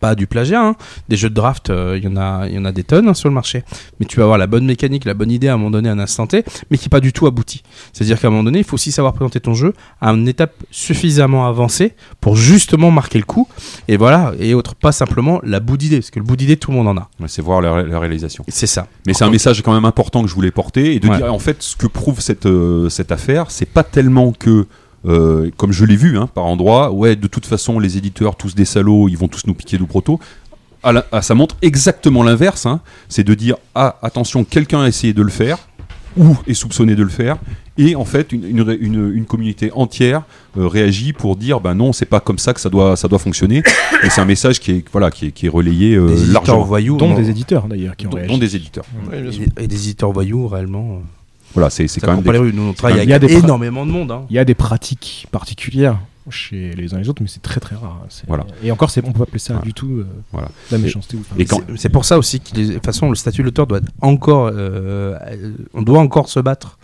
pas 0.00 0.14
du 0.14 0.26
plagiat, 0.26 0.62
hein. 0.64 0.76
des 1.08 1.16
jeux 1.16 1.28
de 1.28 1.34
draft, 1.34 1.68
euh, 1.70 1.98
il 1.98 2.04
y 2.04 2.08
en 2.08 2.16
a, 2.16 2.46
il 2.48 2.54
y 2.54 2.58
en 2.58 2.64
a 2.64 2.72
des 2.72 2.82
tonnes 2.84 3.08
hein, 3.08 3.14
sur 3.14 3.28
le 3.28 3.34
marché. 3.34 3.62
Mais 4.00 4.06
tu 4.06 4.16
vas 4.16 4.22
avoir 4.22 4.38
la 4.38 4.46
bonne 4.46 4.64
mécanique, 4.64 5.04
la 5.04 5.14
bonne 5.14 5.30
idée 5.30 5.48
à 5.48 5.54
un 5.54 5.56
moment 5.58 5.70
donné, 5.70 5.88
à 5.88 5.92
un 5.92 5.98
instant 5.98 6.26
T, 6.26 6.44
mais 6.70 6.78
qui 6.78 6.86
n'est 6.86 6.90
pas 6.90 7.00
du 7.00 7.12
tout 7.12 7.26
abouti. 7.26 7.62
C'est-à-dire 7.92 8.18
qu'à 8.20 8.28
un 8.28 8.30
moment 8.30 8.44
donné, 8.44 8.58
il 8.60 8.64
faut 8.64 8.74
aussi 8.74 8.90
savoir 8.92 9.12
présenter 9.12 9.40
ton 9.40 9.54
jeu 9.54 9.74
à 10.00 10.10
une 10.10 10.28
étape 10.28 10.54
suffisamment 10.70 11.46
avancée 11.46 11.94
pour 12.20 12.36
justement 12.36 12.90
marquer 12.90 13.18
le 13.18 13.24
coup. 13.24 13.48
Et 13.88 13.96
voilà, 13.96 14.32
et 14.38 14.54
autre, 14.54 14.74
pas 14.74 14.92
simplement 14.92 15.40
la 15.44 15.60
bout 15.60 15.76
d'idée, 15.76 15.98
parce 15.98 16.10
que 16.10 16.18
le 16.18 16.24
bout 16.24 16.36
d'idée, 16.36 16.56
tout 16.56 16.70
le 16.70 16.76
monde 16.78 16.88
en 16.88 16.96
a. 16.96 17.08
Ouais, 17.20 17.28
c'est 17.28 17.42
voir 17.42 17.60
la, 17.60 17.72
ré- 17.74 17.86
la 17.86 17.98
réalisation. 17.98 18.44
C'est 18.48 18.66
ça. 18.66 18.86
Mais 19.06 19.14
c'est 19.14 19.24
un 19.24 19.30
message 19.30 19.62
quand 19.62 19.74
même 19.74 19.84
important 19.84 20.22
que 20.22 20.28
je 20.28 20.34
voulais 20.34 20.50
porter 20.50 20.94
et 20.94 21.00
de 21.00 21.08
Ouais. 21.08 21.16
dire 21.18 21.32
en 21.34 21.38
fait 21.38 21.62
ce 21.62 21.76
que 21.76 21.86
prouve 21.86 22.20
cette, 22.20 22.46
euh, 22.46 22.88
cette 22.88 23.12
affaire, 23.12 23.50
c'est 23.50 23.66
pas 23.68 23.82
tellement 23.84 24.32
que 24.32 24.66
euh, 25.06 25.50
comme 25.56 25.72
je 25.72 25.84
l'ai 25.84 25.96
vu 25.96 26.16
hein, 26.18 26.28
par 26.32 26.44
endroits, 26.44 26.92
ouais, 26.92 27.16
de 27.16 27.26
toute 27.26 27.46
façon 27.46 27.78
les 27.78 27.96
éditeurs 27.96 28.36
tous 28.36 28.54
des 28.54 28.64
salauds, 28.64 29.08
ils 29.08 29.16
vont 29.18 29.28
tous 29.28 29.46
nous 29.46 29.54
piquer 29.54 29.78
du 29.78 29.84
proto. 29.84 30.20
À 30.84 30.92
la- 30.92 31.06
à- 31.12 31.22
ça 31.22 31.34
montre 31.34 31.56
exactement 31.62 32.22
l'inverse, 32.22 32.66
hein. 32.66 32.80
c'est 33.08 33.24
de 33.24 33.34
dire 33.34 33.56
ah 33.74 33.96
attention 34.02 34.44
quelqu'un 34.44 34.82
a 34.82 34.88
essayé 34.88 35.12
de 35.12 35.22
le 35.22 35.30
faire 35.30 35.58
ou 36.16 36.36
est 36.46 36.52
soupçonné 36.54 36.94
de 36.94 37.02
le 37.02 37.08
faire 37.08 37.38
et 37.78 37.96
en 37.96 38.04
fait 38.04 38.32
une, 38.32 38.44
une, 38.44 38.76
une- 38.80 39.12
une 39.14 39.24
communauté 39.24 39.70
entière 39.74 40.24
euh, 40.58 40.66
réagit 40.68 41.14
pour 41.14 41.36
dire 41.36 41.58
ben 41.60 41.74
non 41.74 41.94
c'est 41.94 42.04
pas 42.04 42.20
comme 42.20 42.36
ça 42.38 42.52
que 42.52 42.60
ça 42.60 42.68
doit 42.68 42.96
ça 42.96 43.08
doit 43.08 43.18
fonctionner 43.18 43.62
et 44.02 44.10
c'est 44.10 44.20
un 44.20 44.26
message 44.26 44.60
qui 44.60 44.72
est 44.72 44.84
voilà 44.92 45.10
qui 45.10 45.28
est, 45.28 45.30
qui 45.32 45.46
est 45.46 45.48
relayé 45.48 45.94
euh, 45.94 46.14
largement 46.30 46.64
voyous, 46.64 46.98
Dont 46.98 47.14
des 47.14 47.30
éditeurs 47.30 47.66
d'ailleurs 47.66 47.96
qui 47.96 48.06
ont 48.06 48.10
dont, 48.10 48.16
réagi. 48.18 48.30
dont 48.32 48.38
des 48.38 48.56
éditeurs 48.56 48.84
et, 49.58 49.64
et 49.64 49.66
des 49.68 49.76
éditeurs 49.84 50.12
voyous, 50.12 50.48
réellement. 50.48 51.00
Voilà 51.54 51.70
c'est 51.70 51.86
quand 52.00 52.14
même 52.14 52.22
des- 52.22 52.32
les 52.32 52.38
rues. 52.38 52.52
Nous, 52.52 52.62
on 52.62 52.70
c'est 52.70 52.76
travaille 52.76 52.96
quand 52.98 53.02
Il 53.04 53.08
y 53.10 53.12
a 53.12 53.16
avec 53.16 53.28
des 53.30 53.36
énormément 53.38 53.86
de 53.86 53.90
monde. 53.90 54.10
hein. 54.12 54.24
Il 54.30 54.36
y 54.36 54.38
a 54.38 54.44
des 54.44 54.54
pratiques 54.54 55.26
particulières 55.30 55.98
chez 56.30 56.72
les 56.74 56.94
uns 56.94 56.98
et 56.98 57.02
les 57.02 57.08
autres, 57.08 57.20
mais 57.22 57.28
c'est 57.28 57.42
très 57.42 57.58
très 57.60 57.74
rare. 57.74 58.00
hein. 58.04 58.08
Voilà. 58.28 58.46
Et 58.62 58.70
encore, 58.70 58.90
c'est, 58.90 59.04
on 59.04 59.10
peut 59.12 59.18
pas 59.18 59.24
appeler 59.24 59.38
ça 59.40 59.54
Voilà. 59.54 59.64
du 59.66 59.74
tout 59.74 59.90
euh, 59.98 60.06
Voilà. 60.32 60.48
la 60.70 60.78
méchanceté. 60.78 61.18
quand- 61.48 61.60
C'est- 61.76 61.88
pour 61.88 62.04
ça 62.04 62.16
aussi 62.18 62.40
que 62.40 62.54
de 62.54 62.74
toute 62.74 62.84
façon 62.84 63.08
le 63.08 63.16
statut 63.16 63.40
de 63.42 63.46
l'auteur 63.46 63.66
doit 63.66 63.78
être 63.78 63.90
encore, 64.00 64.50
euh, 64.52 65.18
on 65.74 65.82
doit 65.82 65.98
encore 66.00 66.28
se 66.28 66.38
battre 66.40 66.78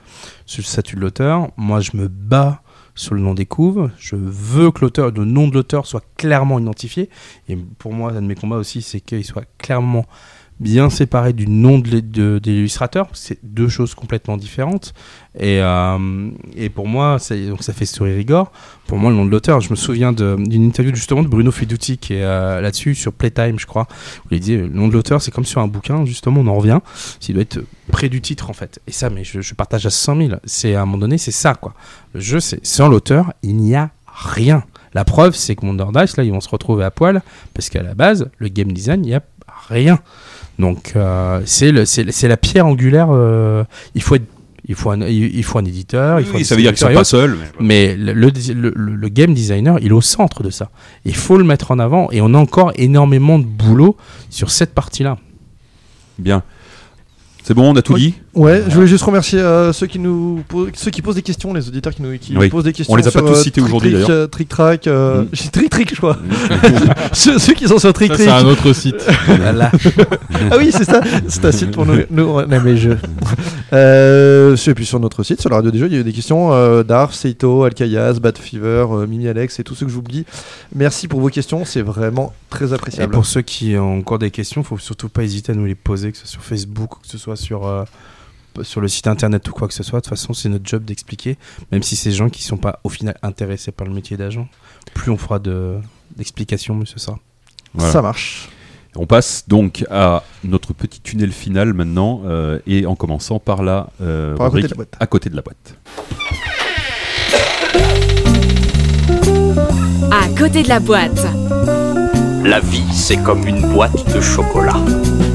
sur 0.47 0.63
le 0.63 0.67
statut 0.67 0.97
de 0.97 1.01
l'auteur. 1.01 1.51
Moi, 1.57 1.81
je 1.81 1.93
me 1.95 2.09
bats 2.09 2.63
sur 2.97 3.15
le 3.15 3.21
nom 3.21 3.33
des 3.33 3.47
couves. 3.47 3.91
Je 3.97 4.17
veux 4.19 4.73
que 4.73 4.81
l'auteur, 4.81 5.13
le 5.13 5.25
nom 5.25 5.47
de 5.47 5.55
l'auteur 5.55 5.87
soit 5.87 6.03
clairement 6.17 6.59
identifié. 6.59 7.09
Et 7.49 7.57
pour 7.79 7.93
moi, 7.93 8.11
un 8.11 8.23
de 8.23 8.27
mes 8.27 8.35
combats 8.35 8.57
aussi, 8.57 8.83
c'est 8.83 9.01
qu'il 9.01 9.25
soit 9.25 9.45
clairement 9.59 10.05
bien 10.61 10.91
séparé 10.91 11.33
du 11.33 11.47
nom 11.47 11.79
de 11.79 12.01
de- 12.01 12.39
de 12.39 12.51
l'illustrateur. 12.51 13.09
C'est 13.13 13.39
deux 13.43 13.69
choses 13.69 13.95
complètement 13.95 14.37
différentes. 14.37 14.93
Et, 15.39 15.61
euh, 15.63 16.31
et 16.57 16.69
pour 16.69 16.89
moi, 16.89 17.19
c'est- 17.21 17.49
donc 17.49 17.63
ça 17.63 17.73
fait 17.73 17.87
Story 17.87 18.15
Rigor. 18.15 18.51
Pour 18.89 18.99
moi, 18.99 19.11
le 19.11 19.17
nom 19.17 19.25
de 19.25 19.31
l'auteur, 19.31 19.61
je 19.61 19.71
me 19.71 19.77
souviens 19.77 20.13
d'une 20.13 20.65
interview 20.65 20.95
justement 20.95 21.23
de 21.23 21.29
Bruno 21.29 21.53
Fiduti 21.53 21.97
qui 21.99 22.15
est 22.15 22.25
euh, 22.25 22.61
là-dessus, 22.61 22.95
sur 22.97 23.13
Playtime, 23.13 23.59
je 23.59 23.67
crois, 23.67 23.87
où 24.25 24.29
il 24.35 24.41
disait 24.41 24.57
le 24.57 24.69
nom 24.69 24.89
de 24.89 24.95
l'auteur, 24.95 25.23
c'est 25.23 25.31
comme 25.31 25.45
sur 25.45 25.61
un 25.61 25.69
bouquin, 25.69 26.05
justement, 26.05 26.41
on 26.41 26.47
en 26.49 26.55
revient. 26.57 26.81
Il 27.29 27.35
doit 27.35 27.43
être 27.43 27.61
près 27.93 28.09
du 28.09 28.21
titre, 28.21 28.51
en 28.51 28.53
fait. 28.55 28.81
Et 28.89 28.93
ça, 28.93 29.11
mais 29.11 29.23
je, 29.25 29.41
je 29.41 29.55
partage 29.55 29.87
à 29.87 29.91
100 29.91 30.17
000. 30.17 30.33
C'est 30.45 30.75
à 30.75 30.83
un 30.83 30.87
moment 30.87 30.99
donné, 30.99 31.19
c'est 31.19 31.31
ça, 31.31 31.55
quoi. 31.55 31.75
Le 32.15 32.21
jeu, 32.21 32.41
c'est 32.41 32.65
sans 32.67 32.89
l'auteur, 32.89 33.33
il 33.43 33.57
n'y 33.57 33.77
a 33.77 33.91
rien. 34.07 34.65
La 34.95 35.05
preuve, 35.05 35.37
c'est 35.37 35.55
que 35.55 35.65
Wonder 35.65 35.85
Dice, 35.95 36.17
là, 36.17 36.25
ils 36.25 36.33
vont 36.33 36.41
se 36.41 36.49
retrouver 36.49 36.83
à 36.85 36.91
poil, 36.91 37.23
parce 37.55 37.69
qu'à 37.69 37.83
la 37.83 37.95
base, 37.95 38.29
le 38.39 38.49
game 38.49 38.73
design, 38.73 39.05
il 39.05 39.09
n'y 39.11 39.15
a 39.15 39.23
rien. 39.69 40.01
Donc, 40.59 40.93
euh, 40.97 41.41
c'est 41.45 41.71
le- 41.73 41.85
c'est 41.85 42.11
c'est 42.11 42.29
la 42.29 42.37
pierre 42.37 42.67
angulaire. 42.67 43.09
euh, 43.11 43.63
il, 43.95 44.03
faut 44.03 44.17
être, 44.17 44.27
il, 44.67 44.75
faut 44.75 44.91
un, 44.91 45.01
il 45.03 45.43
faut 45.45 45.59
un 45.59 45.65
éditeur. 45.65 46.19
il 46.21 46.27
faut 46.27 46.35
Oui, 46.35 46.41
un 46.43 46.45
ça 46.45 46.57
veut 46.57 46.63
dire 46.63 46.71
qu'ils 46.73 46.79
sont 46.87 46.93
pas 46.93 47.05
seuls. 47.05 47.37
mais- 47.61 47.95
Mais 47.95 47.97
le, 47.97 48.13
le, 48.13 48.31
le- 48.75 48.95
le 48.97 49.09
game 49.09 49.33
designer, 49.35 49.79
il 49.81 49.89
est 49.89 49.93
au 49.93 50.01
centre 50.01 50.43
de 50.43 50.51
ça. 50.51 50.71
Il 51.05 51.15
faut 51.15 51.37
le 51.37 51.45
mettre 51.45 51.71
en 51.71 51.79
avant 51.79 52.11
et 52.11 52.21
on 52.21 52.35
a 52.35 52.39
encore 52.39 52.73
énormément 52.77 53.39
de 53.39 53.45
boulot 53.45 53.97
sur 54.31 54.51
cette 54.51 54.75
partie-là. 54.75 55.17
Bien. 56.19 56.43
C'est 57.45 57.55
bon, 57.55 57.71
on 57.73 57.77
a 57.77 57.83
tout 57.83 57.95
Oui. 57.95 58.01
dit? 58.01 58.15
Ouais, 58.39 58.63
je 58.69 58.75
voulais 58.75 58.87
juste 58.87 59.03
remercier 59.03 59.41
euh, 59.41 59.73
ceux 59.73 59.87
qui 59.89 59.99
nous 59.99 60.45
posent, 60.47 60.71
ceux 60.75 60.91
qui 60.93 61.03
posent 61.03 61.17
des 61.17 61.23
questions, 61.23 61.53
les 61.53 61.67
auditeurs 61.67 61.93
qui 61.93 62.03
nous 62.03 62.17
qui 62.19 62.37
Oui. 62.37 62.49
posent 62.49 62.65
des 62.65 62.73
questions. 62.73 62.93
On 62.95 62.97
les 62.97 63.03
a 63.07 63.11
pas 63.11 63.19
sur, 63.19 63.27
tous 63.27 63.33
euh, 63.39 63.43
cités 63.43 63.61
aujourd'hui, 63.61 63.91
d'ailleurs. 63.93 64.11
euh, 64.11 64.27
Trick 64.29 64.49
Track, 64.49 64.87
euh, 64.87 65.23
Mm. 65.23 65.29
j'ai 65.33 65.49
Trick 65.49 65.71
Trick, 65.71 65.91
je 65.91 65.97
crois. 65.97 66.17
ceux, 67.13 67.39
ceux 67.39 67.55
qui 67.55 67.67
sont 67.67 67.79
sur 67.79 67.93
Trick 67.93 68.13
Trick. 68.13 68.23
c'est 68.25 68.31
un 68.31 68.45
autre 68.45 68.73
site. 68.73 68.95
Voilà. 69.27 69.73
ah 70.53 70.57
oui, 70.59 70.71
c'est 70.73 70.85
ça. 70.85 71.01
C'est 71.29 71.45
un 71.45 71.53
site 71.53 71.73
pour 71.73 71.85
nous, 71.85 71.97
nous 72.11 72.25
on 72.25 72.49
aime 72.51 72.65
les 72.65 72.77
jeux. 72.77 72.99
Euh, 73.73 74.57
et 74.57 74.75
puis 74.75 74.87
sur 74.87 75.01
notre 75.01 75.23
site, 75.25 75.41
sur 75.41 75.51
la 75.51 75.57
radio 75.57 75.71
des 75.71 75.79
jeux, 75.79 75.87
il 75.87 75.95
y 75.95 75.97
a 75.97 76.01
eu 76.01 76.05
des 76.05 76.13
questions 76.13 76.53
euh, 76.53 76.83
d'Arf, 76.83 77.15
Seito, 77.15 77.65
Alkayas, 77.65 78.15
Bad 78.15 78.39
Fever, 78.39 78.87
euh, 78.91 79.07
Mimi 79.07 79.27
Alex 79.29 79.59
et 79.59 79.65
tous 79.65 79.75
ceux 79.75 79.87
que 79.87 79.93
j'oublie. 79.93 80.25
Merci 80.75 81.09
pour 81.09 81.21
vos 81.21 81.29
questions, 81.29 81.65
c'est 81.65 81.83
vraiment 81.83 82.33
très 82.51 82.71
Et 82.71 82.73
appréciable. 82.75 83.13
pour 83.13 83.27
ceux 83.27 83.43
qui 83.43 83.77
ont 83.77 83.99
encore 83.99 84.19
des 84.19 84.31
questions, 84.31 84.61
il 84.61 84.65
faut 84.67 84.79
surtout 84.79 85.09
pas 85.09 85.23
hésiter 85.25 85.53
à 85.53 85.55
nous 85.55 85.67
les 85.67 85.75
poser, 85.75 86.13
que 86.13 86.19
ce 86.19 86.23
soit 86.27 86.31
sur 86.33 86.43
Facebook 86.43 86.97
ou 86.97 87.01
que 87.01 87.09
ce 87.09 87.19
soit 87.19 87.37
sur, 87.37 87.67
euh, 87.67 87.85
sur 88.65 88.81
le 88.81 88.89
site 88.89 89.07
internet 89.07 89.47
ou 89.49 89.53
quoi 89.53 89.69
que 89.69 89.75
ce 89.75 89.83
soit. 89.83 90.01
De 90.01 90.05
toute 90.05 90.11
façon, 90.11 90.33
c'est 90.33 90.49
notre 90.49 90.67
job 90.67 90.85
d'expliquer, 90.85 91.37
même 91.73 91.83
si 91.83 91.97
c'est 91.97 92.11
des 92.11 92.17
gens 92.17 92.29
qui 92.29 92.43
sont 92.43 92.57
pas 92.57 92.81
au 92.85 92.89
final 92.89 93.17
intéressés 93.23 93.73
par 93.73 93.87
le 93.87 93.93
métier 93.95 94.17
d'agent. 94.17 94.49
Plus 94.95 95.11
on 95.11 95.17
fera 95.17 95.39
de- 95.39 95.79
d'explications, 96.17 96.75
mieux 96.75 96.87
ce 96.87 96.99
sera. 96.99 97.19
Voilà. 97.75 97.93
Ça 97.93 98.03
marche. 98.03 98.49
On 98.97 99.07
passe 99.07 99.45
donc 99.47 99.85
à 99.91 100.25
notre 100.45 100.73
petit 100.73 101.01
tunnel 101.01 101.31
final 101.31 101.73
maintenant, 101.75 102.23
euh, 102.25 102.59
et 102.67 102.87
en 102.87 102.97
commençant 102.97 103.39
par 103.39 103.63
la 103.63 103.91
euh, 104.01 104.35
Par 104.37 104.47
à 104.47 104.51
côté 104.51 104.63
rubrique 104.63 104.65
de 104.65 104.71
la 104.71 104.77
boîte. 104.77 104.97
à 104.99 105.07
côté 105.07 105.31
de 105.31 105.37
la 105.37 105.43
boîte. 105.43 105.75
À 110.11 110.29
côté 110.39 110.63
de 110.63 110.69
la 110.69 110.81
boîte. 110.81 111.27
La 112.45 112.61
vie, 112.61 112.83
c'est 112.93 113.19
comme 113.23 113.47
une 113.47 113.61
boîte 113.73 114.13
de 114.15 114.21
chocolat. 114.21 114.77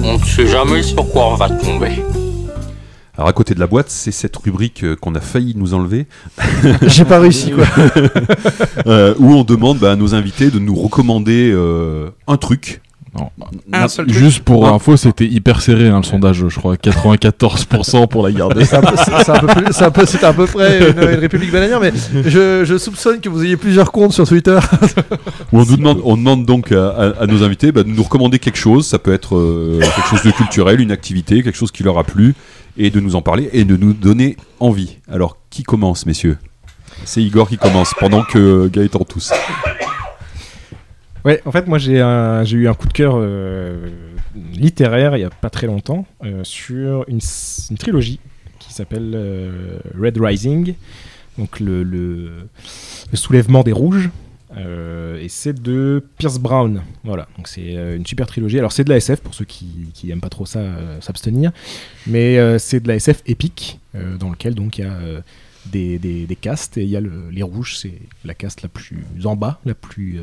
On 0.03 0.17
ne 0.17 0.23
sait 0.25 0.47
jamais 0.47 0.81
sur 0.81 1.07
quoi 1.09 1.27
on 1.33 1.35
va 1.35 1.49
tomber. 1.49 2.03
Alors 3.23 3.29
à 3.29 3.33
côté 3.33 3.55
de 3.55 3.59
la 3.61 3.67
boîte, 3.67 3.89
c'est 3.89 4.11
cette 4.11 4.35
rubrique 4.35 4.83
euh, 4.83 4.97
qu'on 4.97 5.15
a 5.15 5.21
failli 5.21 5.53
nous 5.55 5.73
enlever, 5.73 6.07
J'ai 6.87 7.05
pas 7.05 7.19
réussi 7.21 7.51
quoi. 7.51 7.63
euh, 8.85 9.13
où 9.17 9.33
on 9.33 9.45
demande 9.45 9.77
bah, 9.79 9.93
à 9.93 9.95
nos 9.95 10.13
invités 10.13 10.49
de 10.51 10.59
nous 10.59 10.75
recommander 10.75 11.49
euh, 11.55 12.09
un 12.27 12.35
truc 12.35 12.81
Non. 13.17 13.29
Un 13.71 13.87
seul 13.87 14.07
truc. 14.07 14.17
Juste 14.17 14.41
pour 14.41 14.65
Non. 14.67 14.75
info, 14.75 14.97
c'était 14.97 15.25
hyper 15.25 15.61
serré 15.61 15.87
hein, 15.87 15.99
le 15.99 16.03
sondage, 16.03 16.43
je 16.49 16.59
crois 16.59 16.75
94% 16.75 18.07
pour 18.09 18.27
la 18.27 18.33
garder. 18.33 18.65
C'était 18.65 20.25
à 20.25 20.33
peu 20.33 20.45
près 20.45 20.79
une, 20.91 20.97
une 20.97 21.19
république 21.19 21.51
bananière, 21.53 21.79
mais 21.79 21.93
je, 22.25 22.65
je 22.65 22.77
soupçonne 22.77 23.21
que 23.21 23.29
vous 23.29 23.45
ayez 23.45 23.55
plusieurs 23.55 23.93
comptes 23.93 24.11
sur 24.11 24.27
Twitter. 24.27 24.59
On 25.53 25.63
nous 25.63 25.77
demande, 25.77 26.01
on 26.03 26.17
demande 26.17 26.45
donc 26.45 26.73
à, 26.73 26.89
à- 26.89 27.21
à 27.23 27.25
nos 27.27 27.41
invités 27.43 27.71
bah, 27.71 27.83
de 27.83 27.89
nous 27.89 28.03
recommander 28.03 28.39
quelque 28.39 28.57
chose. 28.57 28.85
Ça 28.85 28.99
peut 28.99 29.13
être 29.13 29.37
euh, 29.37 29.79
quelque 29.79 30.09
chose 30.09 30.23
de 30.23 30.31
culturel, 30.31 30.81
une 30.81 30.91
activité, 30.91 31.41
quelque 31.41 31.55
chose 31.57 31.71
qui 31.71 31.83
leur 31.83 31.97
a 31.99 32.03
plu, 32.03 32.33
et 32.77 32.89
de 32.89 32.99
nous 32.99 33.15
en 33.15 33.21
parler 33.21 33.49
et 33.53 33.65
de 33.65 33.77
nous 33.77 33.93
donner 33.93 34.37
envie. 34.59 34.97
Alors, 35.07 35.37
qui 35.49 35.63
commence, 35.63 36.05
messieurs? 36.05 36.37
C'est 37.05 37.21
Igor 37.21 37.49
qui 37.49 37.57
commence 37.57 37.93
pendant 37.99 38.23
que 38.23 38.67
Gaëtan 38.67 39.03
tousse. 39.03 39.33
Ouais, 41.25 41.41
en 41.45 41.51
fait, 41.51 41.67
moi 41.67 41.77
j'ai 41.77 41.97
eu 41.97 42.67
un 42.67 42.73
coup 42.73 42.87
de 42.87 42.93
cœur 42.93 43.13
euh, 43.15 43.87
littéraire 44.53 45.15
il 45.15 45.21
y 45.21 45.23
a 45.23 45.29
pas 45.29 45.49
très 45.49 45.67
longtemps 45.67 46.05
euh, 46.23 46.43
sur 46.43 47.05
une, 47.07 47.19
trilogie 47.77 48.19
qui 48.59 48.73
s'appelle 48.73 49.13
euh, 49.15 49.79
Red 49.97 50.17
Rising, 50.19 50.75
donc 51.37 51.59
le 51.61 52.45
soulèvement 53.13 53.63
des 53.63 53.71
rouges. 53.71 54.09
Euh, 54.57 55.19
et 55.19 55.29
c'est 55.29 55.53
de 55.53 56.03
Pierce 56.17 56.39
Brown. 56.39 56.81
Voilà, 57.03 57.27
donc 57.37 57.47
c'est 57.47 57.75
euh, 57.75 57.95
une 57.97 58.05
super 58.05 58.27
trilogie. 58.27 58.59
Alors 58.59 58.71
c'est 58.71 58.83
de 58.83 58.89
la 58.89 58.97
SF 58.97 59.21
pour 59.21 59.33
ceux 59.33 59.45
qui, 59.45 59.89
qui 59.93 60.11
aiment 60.11 60.21
pas 60.21 60.29
trop 60.29 60.45
ça, 60.45 60.59
euh, 60.59 61.01
s'abstenir. 61.01 61.51
Mais 62.07 62.37
c'est 62.59 62.79
de 62.81 62.87
la 62.87 62.95
SF 62.95 63.21
épique 63.25 63.79
dans 64.19 64.29
lequel 64.29 64.55
donc 64.55 64.77
il 64.77 64.81
y 64.81 64.87
a 64.87 64.97
des, 65.65 66.37
castes 66.41 66.77
et 66.77 66.83
il 66.83 66.89
y 66.89 66.97
a 66.97 67.01
le- 67.01 67.29
les 67.31 67.43
rouges, 67.43 67.77
c'est 67.77 67.93
la 68.25 68.33
caste 68.33 68.61
la 68.61 68.69
plus 68.69 69.03
en 69.23 69.35
bas, 69.35 69.59
la 69.65 69.73
plus 69.75 70.19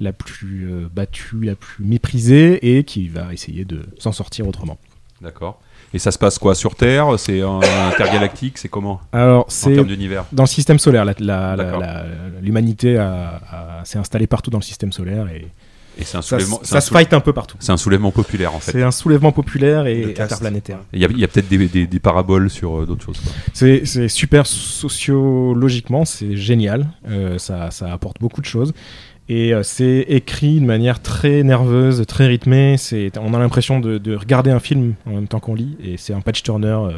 la 0.00 0.12
plus 0.12 0.68
battue, 0.94 1.42
la 1.42 1.56
plus 1.56 1.84
méprisée 1.84 2.78
et 2.78 2.84
qui 2.84 3.08
va 3.08 3.32
essayer 3.34 3.64
de 3.64 3.82
s'en 3.98 4.12
sortir 4.12 4.48
autrement. 4.48 4.78
D'accord. 5.20 5.60
Et 5.92 5.98
ça 5.98 6.10
se 6.12 6.18
passe 6.18 6.38
quoi 6.38 6.54
Sur 6.54 6.74
Terre? 6.76 7.18
C'est 7.18 7.40
intergalactique? 7.92 8.58
C'est 8.58 8.68
comment? 8.68 9.00
Alors, 9.12 9.42
En 9.42 9.46
c'est 9.48 9.74
termes 9.74 9.86
d'univers 9.88 10.24
dans 10.32 10.44
le 10.44 10.48
système 10.48 10.78
solaire. 10.78 11.04
L'humanité 12.42 12.96
a- 12.98 13.40
a- 13.80 13.84
s'est 13.84 13.98
installée 13.98 14.26
partout 14.26 14.50
dans 14.50 14.58
le 14.58 14.62
système 14.64 14.92
solaire 14.92 15.26
et, 15.28 15.48
Et 15.98 16.04
c'est 16.04 16.16
un 16.16 16.22
ça, 16.22 16.38
ça 16.38 16.76
un 16.76 16.80
se 16.80 16.90
fight 16.90 17.12
un 17.12 17.20
peu 17.20 17.32
partout. 17.32 17.56
C'est 17.60 17.72
un 17.72 17.76
soulèvement 17.76 18.12
populaire 18.12 18.54
en 18.54 18.60
fait. 18.60 18.72
C'est 18.72 18.82
un 18.82 18.92
soulèvement 18.92 19.32
populaire 19.32 19.86
et 19.86 20.04
interplanétaire. 20.18 20.78
Il 20.92 21.00
y 21.00 21.04
a, 21.24 21.28
peut-être 21.28 21.48
des, 21.48 21.66
des- 21.66 21.86
des 21.86 21.98
paraboles 22.00 22.48
sur 22.50 22.80
euh, 22.82 22.86
d'autres 22.86 23.04
choses. 23.04 23.20
C'est 23.52 23.84
c'est 23.84 24.08
super 24.08 24.46
sociologiquement, 24.46 26.04
c'est 26.04 26.36
génial. 26.36 26.86
Euh, 27.08 27.38
ça, 27.38 27.70
ça 27.70 27.92
apporte 27.92 28.18
beaucoup 28.20 28.40
de 28.40 28.46
choses. 28.46 28.72
Et 29.32 29.54
euh, 29.54 29.62
c'est 29.62 30.04
écrit 30.08 30.60
de 30.60 30.66
manière 30.66 31.00
très 31.00 31.44
nerveuse, 31.44 32.04
très 32.08 32.26
rythmée. 32.26 32.74
C'est, 32.78 33.12
on 33.18 33.32
a 33.32 33.38
l'impression 33.38 33.78
de, 33.78 33.96
de 33.98 34.16
regarder 34.16 34.50
un 34.50 34.58
film 34.58 34.94
en 35.06 35.10
même 35.12 35.28
temps 35.28 35.38
qu'on 35.38 35.54
lit. 35.54 35.76
Et 35.82 35.96
c'est 35.96 36.12
un 36.12 36.20
patch 36.20 36.42
turner 36.42 36.66
euh, 36.68 36.90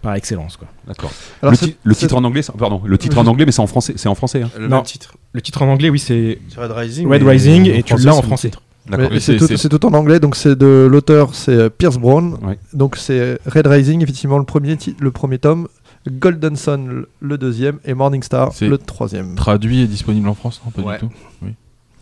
par 0.00 0.14
excellence. 0.14 0.56
Quoi. 0.56 0.68
D'accord. 0.86 1.12
Alors, 1.42 1.52
Le, 1.52 1.58
ti- 1.94 2.00
titre 2.00 2.16
en 2.16 2.24
anglais, 2.24 2.40
pardon, 2.58 2.80
le 2.84 2.96
titre 2.96 3.18
en 3.18 3.26
anglais, 3.26 3.44
mais 3.44 3.52
c'est 3.52 3.60
en 3.60 3.66
français. 3.66 3.92
C'est 3.96 4.08
en 4.08 4.14
français. 4.14 4.40
hein. 4.42 4.50
Le 4.58 4.68
Non. 4.68 4.76
même 4.76 4.84
titre. 4.84 5.14
Le 5.34 5.42
titre 5.42 5.60
en 5.60 5.68
anglais, 5.68 5.90
oui, 5.90 5.98
c'est 5.98 6.38
Red 6.56 6.72
Rising. 6.72 7.06
Red 7.06 7.22
Rising 7.22 7.62
en 7.62 7.74
et 7.74 7.82
tu 7.82 7.88
français, 7.90 8.04
l'as 8.06 8.14
en 8.16 8.22
français. 8.22 8.48
titre. 8.48 8.62
D'accord. 8.88 9.08
Mais 9.10 9.16
Et 9.18 9.20
c'est 9.20 9.32
c'est- 9.32 9.38
tout, 9.38 9.46
c'est- 9.46 9.56
c'est 9.58 9.68
tout 9.68 9.84
en 9.84 9.92
anglais, 9.92 10.18
donc 10.18 10.34
c'est 10.36 10.56
de 10.56 10.88
l'auteur, 10.90 11.34
c'est 11.34 11.52
euh, 11.52 11.68
Pierce 11.68 11.98
Brown. 11.98 12.38
Ouais. 12.42 12.58
Donc 12.72 12.96
c'est 12.96 13.38
Red 13.44 13.66
Rising, 13.66 14.02
effectivement, 14.02 14.38
le 14.38 14.44
premier, 14.44 14.78
ti- 14.78 14.96
le 14.98 15.10
premier 15.10 15.38
tome, 15.38 15.68
Golden 16.08 16.56
Sun, 16.56 17.04
le- 17.20 17.38
deuxième, 17.38 17.78
et 17.84 17.94
Morning 17.94 18.22
Star, 18.22 18.52
C'est- 18.52 18.68
le 18.68 18.78
troisième. 18.78 19.34
Traduit 19.34 19.82
et 19.82 19.86
disponible 19.86 20.28
en 20.28 20.34
France 20.34 20.60
Non, 20.64 20.70
pas 20.70 20.82
Ouais. 20.88 20.94
du 20.98 21.00
tout. 21.08 21.12
Oui. 21.42 21.50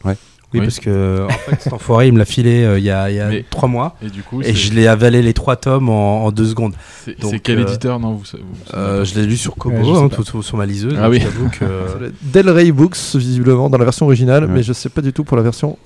Oui, 0.05 0.12
Oui. 0.55 0.60
parce 0.60 0.78
que 0.81 1.27
en 1.27 1.28
fait, 1.28 1.60
cet 1.60 1.73
enfoiré, 1.75 2.07
il 2.07 2.15
me 2.15 2.18
l'a 2.18 2.25
filé 2.25 2.62
euh, 2.65 2.78
il 2.78 2.85
y 2.85 2.91
a, 2.91 3.10
il 3.10 3.17
y 3.17 3.20
a 3.20 3.28
Mais- 3.28 3.44
trois 3.51 3.68
mois. 3.68 3.97
Et 4.01 4.09
du 4.09 4.23
coup, 4.23 4.41
Et 4.41 4.55
je 4.55 4.73
l'ai 4.73 4.86
avalé 4.86 5.20
les 5.20 5.35
trois 5.35 5.57
tomes 5.57 5.91
en, 5.91 6.25
en 6.25 6.33
deux 6.33 6.47
secondes. 6.47 6.73
c'est 7.05 7.41
quel 7.41 7.59
euh, 7.59 7.67
éditeur 7.67 8.01
Non, 8.01 8.12
vous, 8.12 8.18
vous 8.20 8.25
savez 8.25 8.43
Euh, 8.73 8.99
pas. 9.01 9.05
je 9.05 9.15
l'ai 9.17 9.27
lu 9.27 9.36
sur 9.36 9.57
Kobo, 9.57 9.77
Ouais, 9.77 9.99
hein, 9.99 10.09
pas. 10.09 10.17
tout, 10.17 10.25
tout 10.25 10.43
sur 10.43 10.57
ma 10.57 10.65
liseuse. 10.65 10.97
Ah 10.99 11.10
oui. 11.10 11.20
que- 11.59 12.12
Del 12.23 12.49
Rey 12.49 12.73
Books, 12.73 12.97
visiblement, 13.17 13.68
dans 13.68 13.77
la 13.77 13.85
version 13.85 14.07
originale, 14.07 14.44
Ouais. 14.44 14.51
mais 14.55 14.62
je 14.62 14.73
sais 14.73 14.89
pas 14.89 15.02
du 15.02 15.12
tout 15.12 15.23
pour 15.25 15.36
la 15.36 15.43
version 15.43 15.77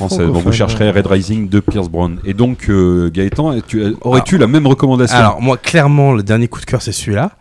Donc 0.00 0.36
vous 0.36 0.52
chercherez 0.52 0.90
Red 0.90 1.06
Rising 1.06 1.48
de 1.48 1.60
Pierce 1.60 1.88
Brown. 1.88 2.18
Et 2.24 2.34
donc 2.34 2.66
euh, 2.68 3.10
Gaëtan, 3.10 3.60
tu- 3.66 3.94
aurais-tu 4.02 4.38
la 4.38 4.46
même 4.46 4.66
recommandation 4.66 5.16
Alors, 5.16 5.40
moi, 5.40 5.56
clairement, 5.56 6.12
le 6.12 6.22
dernier 6.22 6.48
coup 6.48 6.60
de 6.60 6.64
cœur, 6.66 6.82
c'est 6.82 6.92
celui-là. 6.92 7.32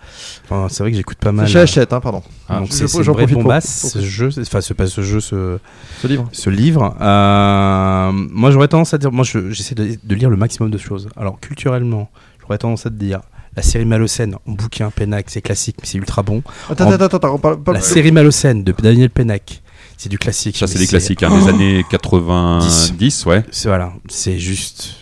Enfin, 0.45 0.67
c'est 0.69 0.83
vrai 0.83 0.91
que 0.91 0.97
j'écoute 0.97 1.17
pas 1.17 1.31
mal. 1.31 1.47
C'est 1.47 1.53
chez 1.53 1.59
Hachette, 1.59 1.93
hein, 1.93 1.99
pardon. 1.99 2.21
Ah, 2.49 2.59
donc 2.59 2.67
Je- 2.67 2.85
c'est 2.87 2.97
une 2.97 3.03
vraie 3.03 3.25
pour- 3.27 3.41
bombasse, 3.43 3.81
pour- 3.81 3.89
ce 3.91 4.01
jeu, 4.01 4.29
enfin 4.39 4.61
ce, 4.61 4.73
pas 4.73 4.87
ce 4.87 5.01
jeu, 5.01 5.19
ce, 5.21 5.57
Ce 6.01 6.07
livre. 6.07 6.27
ce 6.31 6.49
livre. 6.49 6.95
Euh, 7.01 8.11
moi 8.13 8.51
j'aurais 8.51 8.67
tendance 8.67 8.93
à 8.93 8.97
dire, 8.97 9.11
moi 9.11 9.23
je- 9.23 9.49
j'essaie 9.51 9.75
de, 9.75 9.97
de 10.03 10.15
lire 10.15 10.29
le 10.29 10.37
maximum 10.37 10.69
de 10.69 10.77
choses. 10.77 11.07
Alors 11.17 11.39
culturellement, 11.39 12.09
j'aurais 12.41 12.57
tendance 12.57 12.85
à 12.85 12.89
te 12.89 12.95
dire, 12.95 13.21
la 13.55 13.63
série 13.63 13.85
Malocène, 13.85 14.35
en 14.47 14.51
bouquin, 14.51 14.89
Pennac, 14.89 15.25
c'est 15.29 15.41
classique, 15.41 15.77
mais 15.81 15.87
c'est 15.87 15.97
ultra 15.97 16.23
bon. 16.23 16.41
Attends, 16.69 16.85
En- 16.87 16.91
attends, 16.91 17.05
attends, 17.05 17.17
attends, 17.17 17.35
on 17.35 17.39
parle 17.39 17.61
pas- 17.63 17.73
La 17.73 17.81
série 17.81 18.11
Malocène 18.11 18.63
de 18.63 18.73
Daniel 18.81 19.09
Pennac, 19.09 19.61
c'est 20.03 20.09
du 20.09 20.17
classique. 20.17 20.57
Ça, 20.57 20.67
c'est 20.67 20.79
des 20.79 20.87
classiques 20.87 21.23
hein, 21.23 21.29
Oh 21.31 21.39
des 21.39 21.47
années 21.47 21.85
90, 21.89 23.25
ouais. 23.25 23.45
C'est 23.51 23.69
voilà, 23.69 23.93
c'est 24.09 24.37
juste, 24.37 24.95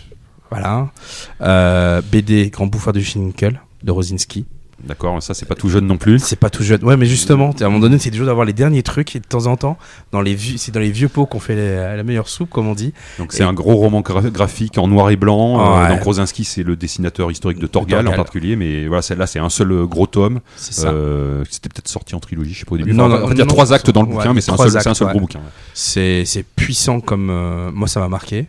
voilà. 0.48 0.92
Euh, 1.40 2.00
BD 2.02 2.50
Grand 2.50 2.68
Bouffeur 2.68 2.92
du 2.92 3.02
Schinkel 3.02 3.60
de 3.82 3.90
Rosinski. 3.90 4.44
D'accord, 4.86 5.22
ça 5.22 5.32
c'est 5.34 5.46
pas 5.46 5.54
tout 5.54 5.68
jeune 5.68 5.86
non 5.86 5.96
plus. 5.96 6.18
C'est 6.18 6.34
pas 6.38 6.50
tout 6.50 6.62
jeune. 6.64 6.82
Ouais, 6.84 6.96
mais 6.96 7.06
justement, 7.06 7.50
à 7.60 7.64
un 7.64 7.68
moment 7.68 7.78
donné, 7.78 7.98
c'est 7.98 8.10
toujours 8.10 8.26
d'avoir 8.26 8.44
les 8.44 8.52
derniers 8.52 8.82
trucs 8.82 9.14
et 9.14 9.20
de 9.20 9.24
temps 9.24 9.46
en 9.46 9.56
temps, 9.56 9.78
dans 10.10 10.20
les 10.20 10.34
vieux, 10.34 10.56
c'est 10.58 10.72
dans 10.72 10.80
les 10.80 10.90
vieux 10.90 11.08
pots 11.08 11.24
qu'on 11.26 11.38
fait 11.38 11.54
les- 11.54 11.96
la 11.96 12.02
meilleure 12.02 12.28
soupe, 12.28 12.50
comme 12.50 12.66
on 12.66 12.74
dit. 12.74 12.92
Donc 13.18 13.32
c'est 13.32 13.44
un 13.44 13.52
gros 13.52 13.76
roman 13.76 14.00
gra- 14.00 14.28
graphique 14.30 14.78
en 14.78 14.88
noir 14.88 15.10
et 15.10 15.16
blanc. 15.16 15.60
Euh, 15.60 15.82
Ouais. 15.82 15.88
donc 15.90 16.02
Rosinski 16.02 16.44
c'est 16.44 16.62
le 16.64 16.74
dessinateur 16.76 17.30
historique 17.30 17.58
de 17.60 17.66
Torgal, 17.68 18.06
en 18.08 18.12
particulier, 18.14 18.56
mais 18.56 18.86
voilà, 18.88 19.02
celle-là 19.02 19.26
c'est 19.28 19.38
un 19.38 19.48
seul 19.50 19.70
euh, 19.72 19.86
gros 19.86 20.06
tome. 20.06 20.40
C'est 20.56 20.74
ça. 20.74 20.88
Euh, 20.88 21.44
C'était 21.48 21.68
peut-être 21.68 21.88
sorti 21.88 22.14
en 22.14 22.20
trilogie, 22.20 22.52
je 22.52 22.58
sais 22.60 22.64
pas 22.64 22.74
au 22.74 22.78
début. 22.78 22.92
Non, 22.92 23.04
Enfin, 23.04 23.18
non, 23.18 23.24
on 23.24 23.28
va 23.28 23.34
dire 23.34 23.46
non, 23.46 23.52
trois 23.54 23.72
actes 23.72 23.90
dans 23.90 24.02
le 24.02 24.08
ouais, 24.08 24.14
bouquin, 24.14 24.32
mais 24.34 24.40
c'est 24.40 24.50
un 24.52 24.56
seul, 24.56 24.70
c'est 24.70 24.76
un 24.78 24.80
actes, 24.90 24.94
seul 24.94 25.06
ouais. 25.06 25.12
gros 25.12 25.20
bouquin. 25.20 25.40
C'est 25.74 26.44
puissant 26.56 27.00
comme 27.00 27.30
euh, 27.30 27.70
moi 27.72 27.86
ça 27.88 28.00
m'a 28.00 28.08
marqué. 28.08 28.46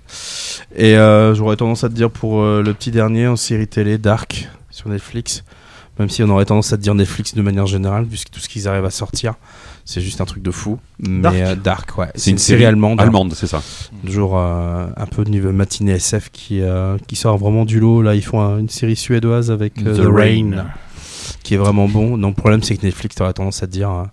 Et 0.75 0.97
euh, 0.97 1.35
j'aurais 1.35 1.55
tendance 1.57 1.83
à 1.83 1.89
te 1.89 1.93
dire 1.93 2.09
pour 2.09 2.41
euh, 2.41 2.61
le 2.63 2.73
petit 2.73 2.91
dernier 2.91 3.27
en 3.27 3.35
série 3.35 3.67
télé 3.67 3.97
Dark 3.97 4.49
sur 4.71 4.89
Netflix, 4.89 5.43
même 5.99 6.09
si 6.09 6.23
on 6.23 6.29
aurait 6.29 6.45
tendance 6.45 6.73
à 6.73 6.77
dire 6.77 6.95
Netflix 6.95 7.35
de 7.35 7.41
manière 7.41 7.67
générale 7.67 8.05
puisque 8.05 8.29
tout 8.29 8.39
ce 8.39 8.49
qu'ils 8.49 8.67
arrivent 8.67 8.85
à 8.85 8.89
sortir, 8.91 9.35
c'est 9.85 10.01
juste 10.01 10.21
un 10.21 10.25
truc 10.25 10.41
de 10.41 10.51
fou. 10.51 10.79
Mais 10.99 11.21
Dark. 11.21 11.35
euh, 11.37 11.55
Dark, 11.55 11.97
ouais. 11.97 12.07
C'est 12.15 12.31
une 12.31 12.37
série 12.37 12.65
allemande. 12.65 12.99
hein. 12.99 13.03
Allemande, 13.03 13.33
c'est 13.35 13.47
ça. 13.47 13.61
Toujours 14.05 14.37
euh, 14.37 14.87
un 14.95 15.05
peu 15.05 15.23
de 15.23 15.29
niveau 15.29 15.51
matinée 15.51 15.91
SF 15.93 16.29
qui, 16.31 16.61
euh, 16.61 16.97
qui 17.07 17.15
sort 17.15 17.37
vraiment 17.37 17.65
du 17.65 17.79
lot. 17.79 18.01
Là, 18.01 18.15
ils 18.15 18.23
font 18.23 18.41
euh, 18.41 18.57
une 18.59 18.69
série 18.69 18.95
suédoise 18.95 19.51
avec 19.51 19.77
euh, 19.85 19.93
The 19.93 20.01
The, 20.01 20.05
Rain. 20.07 20.51
Rain, 20.55 20.65
qui 21.43 21.53
est 21.53 21.57
vraiment 21.57 21.87
bon. 21.87 22.17
Non, 22.17 22.29
le 22.29 22.33
problème, 22.33 22.63
c'est 22.63 22.75
que 22.77 22.85
Netflix, 22.85 23.15
t'aurais 23.15 23.33
tendance 23.33 23.61
à 23.61 23.67
dire, 23.67 23.91
euh, 23.91 24.03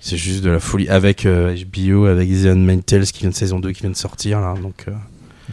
c'est 0.00 0.16
juste 0.16 0.42
de 0.44 0.50
la 0.50 0.60
folie. 0.60 0.88
Avec 0.88 1.26
euh, 1.26 1.54
HBO, 1.74 2.06
avec 2.06 2.30
The 2.30 2.46
Unmade 2.46 2.86
Tales 2.86 3.04
qui 3.06 3.20
vient 3.20 3.30
de 3.30 3.34
saison 3.34 3.58
2 3.60 3.72
qui 3.72 3.82
vient 3.82 3.90
de 3.90 3.96
sortir, 3.96 4.40
là. 4.40 4.54
Donc, 4.62 4.84
euh, 4.88 4.92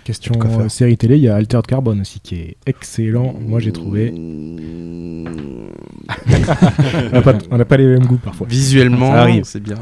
Question 0.04 0.34
euh, 0.44 0.70
série 0.70 0.98
télé, 0.98 1.18
il 1.18 1.24
y 1.24 1.30
a 1.30 1.36
Altered 1.36 1.66
Carbon 1.68 2.00
aussi 2.00 2.20
qui 2.20 2.36
est 2.36 2.58
excellent. 2.66 3.34
Moi 3.40 3.60
j'ai 3.60 3.72
trouvé. 3.72 4.12
on 4.16 5.26
n'a 7.12 7.22
pas, 7.22 7.34
on 7.52 7.58
n'a 7.58 7.66
pas 7.66 7.78
les 7.78 7.86
mêmes 7.86 8.06
goûts 8.06 8.18
parfois. 8.18 8.48
visuellement, 8.48 9.14
c'est 9.44 9.62
bien. 9.62 9.78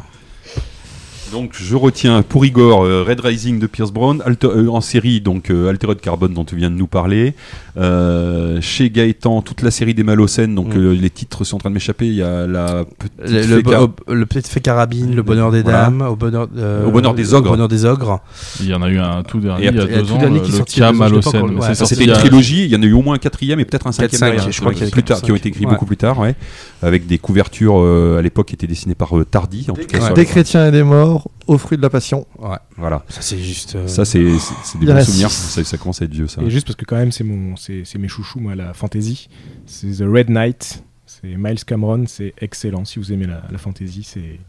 Donc 1.32 1.52
je 1.54 1.76
retiens 1.76 2.22
pour 2.22 2.46
Igor 2.46 2.84
euh, 2.86 3.04
Red 3.06 3.20
Rising 3.20 3.60
de 3.60 3.68
Pierce 3.68 3.92
Brown, 3.92 4.22
Alter- 4.26 4.48
euh, 4.56 4.70
en 4.70 4.82
série 4.82 5.20
donc 5.20 5.50
euh, 5.50 5.70
Altered 5.70 6.00
Carbon 6.00 6.30
dont 6.30 6.46
tu 6.46 6.56
viens 6.56 6.70
de 6.70 6.76
nous 6.76 6.88
parler. 6.88 7.34
Euh, 7.76 8.60
chez 8.62 8.90
Gaëtan 8.90 9.42
toute 9.42 9.62
la 9.62 9.70
série 9.70 9.94
des 9.94 10.04
Malocènes, 10.04 10.56
donc 10.56 10.74
Mm. 10.74 10.78
euh, 10.80 10.94
les 10.96 11.10
titres 11.10 11.44
sont 11.44 11.58
en 11.58 11.60
train 11.60 11.70
de 11.70 11.76
m'échapper. 11.76 12.08
Il 12.08 12.16
y 12.16 12.24
a 12.24 12.48
la 12.48 12.86
petite 12.86 13.14
Le, 13.32 13.40
le, 13.46 13.58
fée 13.58 13.64
car- 13.64 13.84
au- 13.84 14.14
le 14.14 14.26
petit 14.26 14.50
fait 14.50 14.62
carabine, 14.62 15.16
le 15.16 15.22
bonheur 15.22 15.52
des 15.52 15.62
Voilà. 15.64 15.82
dames, 15.86 16.02
au 16.02 16.16
bonheur, 16.16 16.48
euh, 16.58 16.86
Au 16.88 16.92
bonheur 16.92 17.14
des 17.14 17.34
ogres. 17.34 17.50
Au 17.50 17.54
bonheur 17.54 17.68
des 17.68 17.86
ogres. 17.86 18.20
Il 18.62 18.68
y 18.68 18.74
en 18.74 18.82
a 18.82 18.90
eu 18.90 18.98
un 18.98 19.22
tout 19.24 19.40
dernier 19.40 19.66
Et 19.66 19.70
il 19.70 19.76
y 19.76 19.80
a 19.80 19.82
après, 19.84 19.94
il 19.94 19.96
y 19.96 20.00
a 20.00 20.02
deux 20.02 20.08
tout 20.08 20.14
ans, 20.14 20.18
dernier 20.18 20.40
qui 20.42 20.48
est 20.48 20.52
le 20.52 20.58
sorti 20.58 20.78
il 20.78 20.80
y 20.80 20.84
a 20.84 20.92
deux 20.92 20.98
ans, 21.02 21.08
je 21.08 21.22
sais 21.22 21.32
pas 21.32 21.42
Malocène. 21.44 21.86
c'était 21.86 22.06
une 22.06 22.14
trilogie, 22.14 22.64
il 22.66 22.72
y 22.72 22.76
en 22.76 22.82
a 22.82 22.86
eu 22.86 22.94
au 22.94 23.02
moins 23.02 23.16
un 23.16 23.20
quatrième 23.20 23.60
et 23.60 23.66
peut-être 23.66 23.86
un 23.88 23.92
cinquième 23.92 24.22
4-5, 24.22 24.26
derrière. 24.26 24.52
je 24.52 24.60
crois 24.60 24.74
qu'il 24.74 24.84
y 24.86 24.88
a 24.88 24.92
plus 24.92 25.04
tard, 25.04 25.18
quatre, 25.18 25.26
qui 25.26 25.32
ont 25.32 25.36
été 25.36 25.50
écrits 25.50 25.66
beaucoup 25.66 25.86
plus 25.86 25.98
tard, 25.98 26.18
ouais, 26.20 26.36
avec 26.82 27.08
des 27.08 27.18
couvertures 27.18 27.80
euh, 27.80 28.18
à 28.20 28.22
l'époque 28.22 28.48
qui 28.48 28.54
étaient 28.56 28.68
dessinées 28.68 28.96
par 28.96 29.18
euh, 29.18 29.26
Tardy, 29.26 29.68
en 29.70 29.74
tout 29.74 29.86
cas. 29.86 30.02
sur 30.06 30.14
Des 30.14 30.26
chrétiens 30.26 30.68
et 30.68 30.72
des 30.72 30.84
morts, 30.84 31.30
au 31.48 31.58
fruit 31.58 31.78
de 31.78 31.82
la 31.82 31.90
passion. 31.90 32.28
Ouais. 32.40 32.58
Voilà, 32.78 33.04
Ça, 33.10 33.22
c'est 33.22 33.40
juste. 33.40 33.76
euh, 33.76 33.88
ça 33.88 34.06
c'est 34.06 34.38
c'est- 34.40 34.54
c'est 34.64 34.80
des 34.80 34.86
bons 34.86 34.94
a 34.96 35.04
souvenirs. 35.04 35.32
Ça, 35.32 35.64
ça 35.64 35.78
commence 35.78 36.02
à 36.02 36.06
être 36.06 36.14
vieux 36.14 36.28
ça. 36.28 36.42
Et 36.44 36.50
juste 36.50 36.68
parce 36.68 36.76
que 36.76 36.86
quand 36.86 36.98
même 36.98 37.12
c'est 37.12 37.24
mon, 37.24 37.56
c'est, 37.56 37.84
c'est 37.86 37.98
mes 37.98 38.08
chouchous 38.08 38.40
moi 38.40 38.56
la 38.56 38.74
fantasy. 38.74 39.28
C'est 39.66 39.88
The 39.98 40.04
Red 40.08 40.30
Knight. 40.30 40.84
C'est 41.06 41.36
Miles 41.38 41.64
Cameron. 41.66 42.04
C'est 42.08 42.34
excellent. 42.40 42.86
Si 42.86 43.00
vous 43.00 43.12
aimez 43.12 43.28
la, 43.28 43.42
la 43.50 43.58
fantasy, 43.58 44.04
c'est 44.04 44.40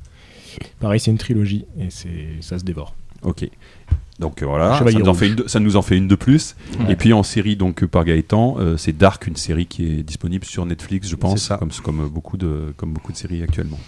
pareil. 0.81 1.01
C'est 1.01 1.11
une 1.11 1.19
trilogie 1.19 1.65
et 1.79 1.87
c'est 1.91 2.29
ça 2.41 2.59
se 2.59 2.65
dévore. 2.65 2.95
Ok. 3.23 3.49
Donc 4.19 4.43
euh, 4.43 4.47
voilà, 4.47 4.77
ça 4.79 4.85
nous, 4.85 5.09
en 5.09 5.15
fait 5.15 5.29
une 5.29 5.35
de, 5.37 5.45
ça 5.47 5.61
nous 5.61 5.77
en 5.77 5.83
fait 5.83 5.97
une 5.97 6.09
de 6.09 6.15
plus. 6.17 6.57
Ouais. 6.81 6.93
Et 6.93 6.97
puis 6.97 7.13
en 7.13 7.23
série, 7.23 7.55
donc 7.55 7.83
euh, 7.83 7.87
par 7.87 8.05
Gaëtan, 8.05 8.57
euh, 8.59 8.77
c'est 8.77 8.97
Dark, 8.97 9.27
une 9.27 9.37
série 9.37 9.67
qui 9.67 9.87
est 9.87 10.03
disponible 10.03 10.45
sur 10.45 10.67
Netflix, 10.67 11.09
je 11.09 11.17
pense, 11.17 11.49
comme, 11.49 11.71
comme, 11.85 12.09
beaucoup 12.09 12.37
de, 12.37 12.75
comme 12.77 12.93
beaucoup 12.93 13.13
de 13.13 13.17
séries 13.17 13.43
actuellement. 13.43 13.79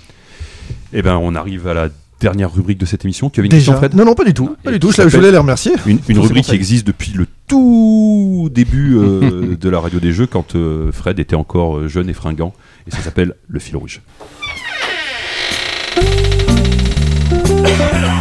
Et 0.92 1.02
ben 1.02 1.17
on 1.17 1.34
arrive 1.34 1.67
à 1.67 1.75
la 1.75 1.89
dernière 2.20 2.52
rubrique 2.52 2.78
de 2.78 2.86
cette 2.86 3.05
émission. 3.05 3.31
Tu 3.31 3.41
avais 3.41 3.47
une 3.47 3.50
Déjà 3.50 3.73
question, 3.73 3.76
Fred? 3.76 3.94
Non, 3.94 4.05
non, 4.05 4.15
pas 4.15 4.25
du 4.25 4.34
tout. 4.34 4.57
Pas 4.62 4.70
Et 4.70 4.75
du 4.75 4.81
tout. 4.81 4.92
Je, 4.92 5.02
voulais 5.02 5.33
les 5.33 5.39
remercier. 5.39 5.73
Une, 5.86 5.99
rubrique 6.18 6.44
qui 6.44 6.55
existe 6.55 6.86
depuis 6.86 7.12
le 7.12 7.26
tout 7.49 8.49
début 8.52 8.97
euh, 8.97 9.57
de 9.60 9.68
la 9.68 9.81
radio 9.81 9.99
des 9.99 10.12
jeux, 10.12 10.26
quand 10.26 10.55
euh, 10.55 10.92
Fred 10.92 11.18
était 11.18 11.34
encore 11.34 11.89
jeune 11.89 12.09
et 12.09 12.12
fringant. 12.12 12.52
Et 12.86 12.91
ça 12.91 12.99
s'appelle 12.99 13.34
Le 13.49 13.59
fil 13.59 13.76
rouge. 13.76 14.02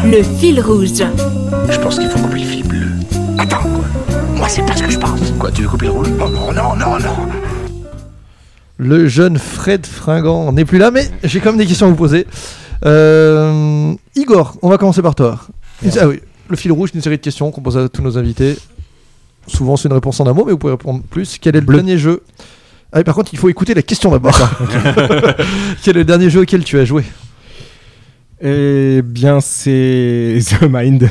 Le 0.06 0.24
fil 0.24 0.60
rouge. 0.62 0.90
Je 1.70 1.80
pense 1.80 2.00
qu'il 2.00 2.10
faut 2.10 2.20
couper 2.20 2.40
le 2.40 2.46
fil 2.46 2.68
bleu. 2.68 2.88
Attends, 3.38 3.62
quoi. 3.62 3.86
Moi, 4.36 4.48
c'est 4.50 4.66
pas 4.66 4.76
ce 4.76 4.84
que 4.84 4.92
je 4.92 4.98
pense. 4.98 5.20
Quoi, 5.38 5.52
tu 5.52 5.62
veux 5.64 5.70
couper 5.70 5.86
le 5.86 5.92
rouge? 5.92 6.10
Non, 6.10 6.30
non, 6.30 6.54
non, 6.54 6.76
non, 6.76 7.00
non. 7.00 7.30
Le 8.78 9.08
jeune 9.08 9.38
Fred 9.38 9.86
Fringant 9.86 10.52
n'est 10.52 10.66
plus 10.66 10.78
là, 10.78 10.92
mais 10.92 11.10
j'ai 11.24 11.40
quand 11.40 11.50
même 11.50 11.58
des 11.60 11.66
questions 11.66 11.88
à 11.88 11.90
vous 11.90 11.96
poser. 11.96 12.26
Euh, 12.86 13.94
Igor, 14.16 14.58
on 14.62 14.70
va 14.70 14.78
commencer 14.78 15.02
par 15.02 15.16
toi. 15.16 15.40
Ah 16.00 16.08
oui, 16.08 16.22
le 16.50 16.56
fil 16.56 16.72
rouge, 16.72 16.92
une 16.94 17.02
série 17.02 17.18
de 17.18 17.22
questions 17.22 17.52
qu'on 17.52 17.62
pose 17.62 17.78
à 17.78 17.90
tous 17.90 18.02
nos 18.02 18.18
invités. 18.18 18.58
Souvent, 19.48 19.76
c'est 19.78 19.90
une 19.90 19.94
réponse 19.94 20.20
en 20.20 20.28
un 20.28 20.34
mot, 20.34 20.46
mais 20.46 20.52
vous 20.52 20.58
pouvez 20.58 20.74
répondre 20.74 21.02
plus. 21.10 21.38
Quel 21.40 21.56
est 21.56 21.62
le 21.62 21.74
dernier 21.74 21.98
jeu? 21.98 22.24
Ah 22.92 22.98
oui, 23.00 23.04
par 23.04 23.16
contre, 23.16 23.34
il 23.34 23.40
faut 23.40 23.50
écouter 23.50 23.74
la 23.74 23.82
question 23.82 24.12
d'abord. 24.12 24.38
Quel 25.84 25.96
est 25.98 26.00
le 26.00 26.06
dernier 26.06 26.30
jeu 26.30 26.42
auquel 26.42 26.64
tu 26.64 26.80
as 26.80 26.86
joué? 26.86 27.04
Eh 28.42 29.02
bien, 29.04 29.40
c'est 29.42 30.40
The 30.42 30.64
Mind. 30.70 31.10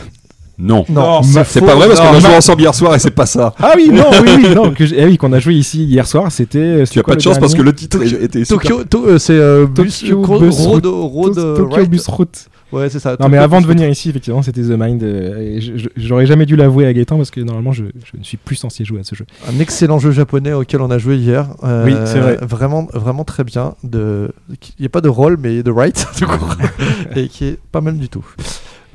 Non, 0.61 0.85
Non, 0.89 1.23
c'est 1.23 1.61
pas 1.61 1.77
vrai 1.77 1.87
parce 1.87 2.01
qu'on 2.01 2.17
a 2.17 2.19
joué 2.19 2.35
ensemble 2.37 2.63
hier 2.63 2.75
soir 2.75 2.93
et 2.95 2.99
c'est 2.99 3.13
pas 3.13 3.27
ça. 3.27 3.55
Ah 3.63 3.75
oui, 3.77 3.91
non, 3.93 4.07
oui, 4.23 4.29
oui, 4.39 4.55
non, 4.57 4.71
que 4.75 4.83
eh 4.93 5.05
oui, 5.05 5.17
qu'on 5.17 5.33
a 5.33 5.39
joué 5.39 5.55
ici 5.55 5.85
hier 5.85 6.05
soir, 6.05 6.33
c'était. 6.33 6.83
Tu 6.91 6.99
as 6.99 7.03
pas 7.05 7.15
de 7.15 7.21
chance 7.21 7.39
parce 7.39 7.55
que 7.55 7.63
le 7.63 7.73
titre 7.73 8.03
était. 8.03 8.43
Tokyo, 8.43 8.83
to- 8.83 9.07
euh, 9.07 9.19
c'est 9.19 9.35
euh, 9.39 9.67
Tokyo 9.67 10.39
Bus 10.41 10.57
Road, 10.59 10.85
Route. 10.87 11.13
Road, 11.13 11.39
euh, 11.39 11.57
Tokyo. 11.59 11.87
Bus 11.87 12.07
Route. 12.09 12.47
Ouais, 12.71 12.91
c'est 12.91 12.99
ça. 12.99 13.17
Non, 13.19 13.29
mais 13.29 13.39
avant 13.39 13.61
de 13.63 13.67
venir 13.67 13.89
ici, 13.89 14.11
effectivement, 14.11 14.43
c'était 14.43 14.61
The 14.63 14.77
Mind. 14.79 15.03
euh, 15.03 15.59
J'aurais 15.97 16.27
jamais 16.27 16.45
dû 16.45 16.55
l'avouer 16.57 16.87
à 16.87 16.93
Gaëtan 16.93 17.17
parce 17.17 17.31
que 17.31 17.41
normalement, 17.41 17.73
je, 17.73 17.85
je 18.13 18.19
ne 18.19 18.23
suis 18.25 18.37
plus 18.37 18.57
censé 18.57 18.85
jouer 18.85 19.01
à 19.01 19.05
ce 19.05 19.15
jeu. 19.15 19.25
Un 19.49 19.59
excellent 19.59 19.99
jeu 19.99 20.11
japonais 20.11 20.53
auquel 20.53 20.83
on 20.83 20.91
a 20.91 20.99
joué 20.99 21.17
hier. 21.17 21.49
Euh, 21.65 21.85
Oui, 21.87 21.95
c'est 22.05 22.21
vrai. 22.21 22.37
Vraiment, 22.43 22.87
vraiment 22.93 23.25
très 23.25 23.45
bien. 23.45 23.75
De... 23.85 24.31
Il 24.51 24.81
n'y 24.81 24.87
a 24.87 24.91
pas 24.91 25.01
de 25.01 25.09
rôle, 25.09 25.39
mais 25.41 25.63
de 25.63 25.71
write, 25.71 26.07
tout 26.19 26.27
court. 26.27 26.57
et 27.17 27.29
qui 27.29 27.47
est 27.47 27.59
pas 27.73 27.81
mal 27.81 27.97
du 27.97 28.09
tout. 28.11 28.27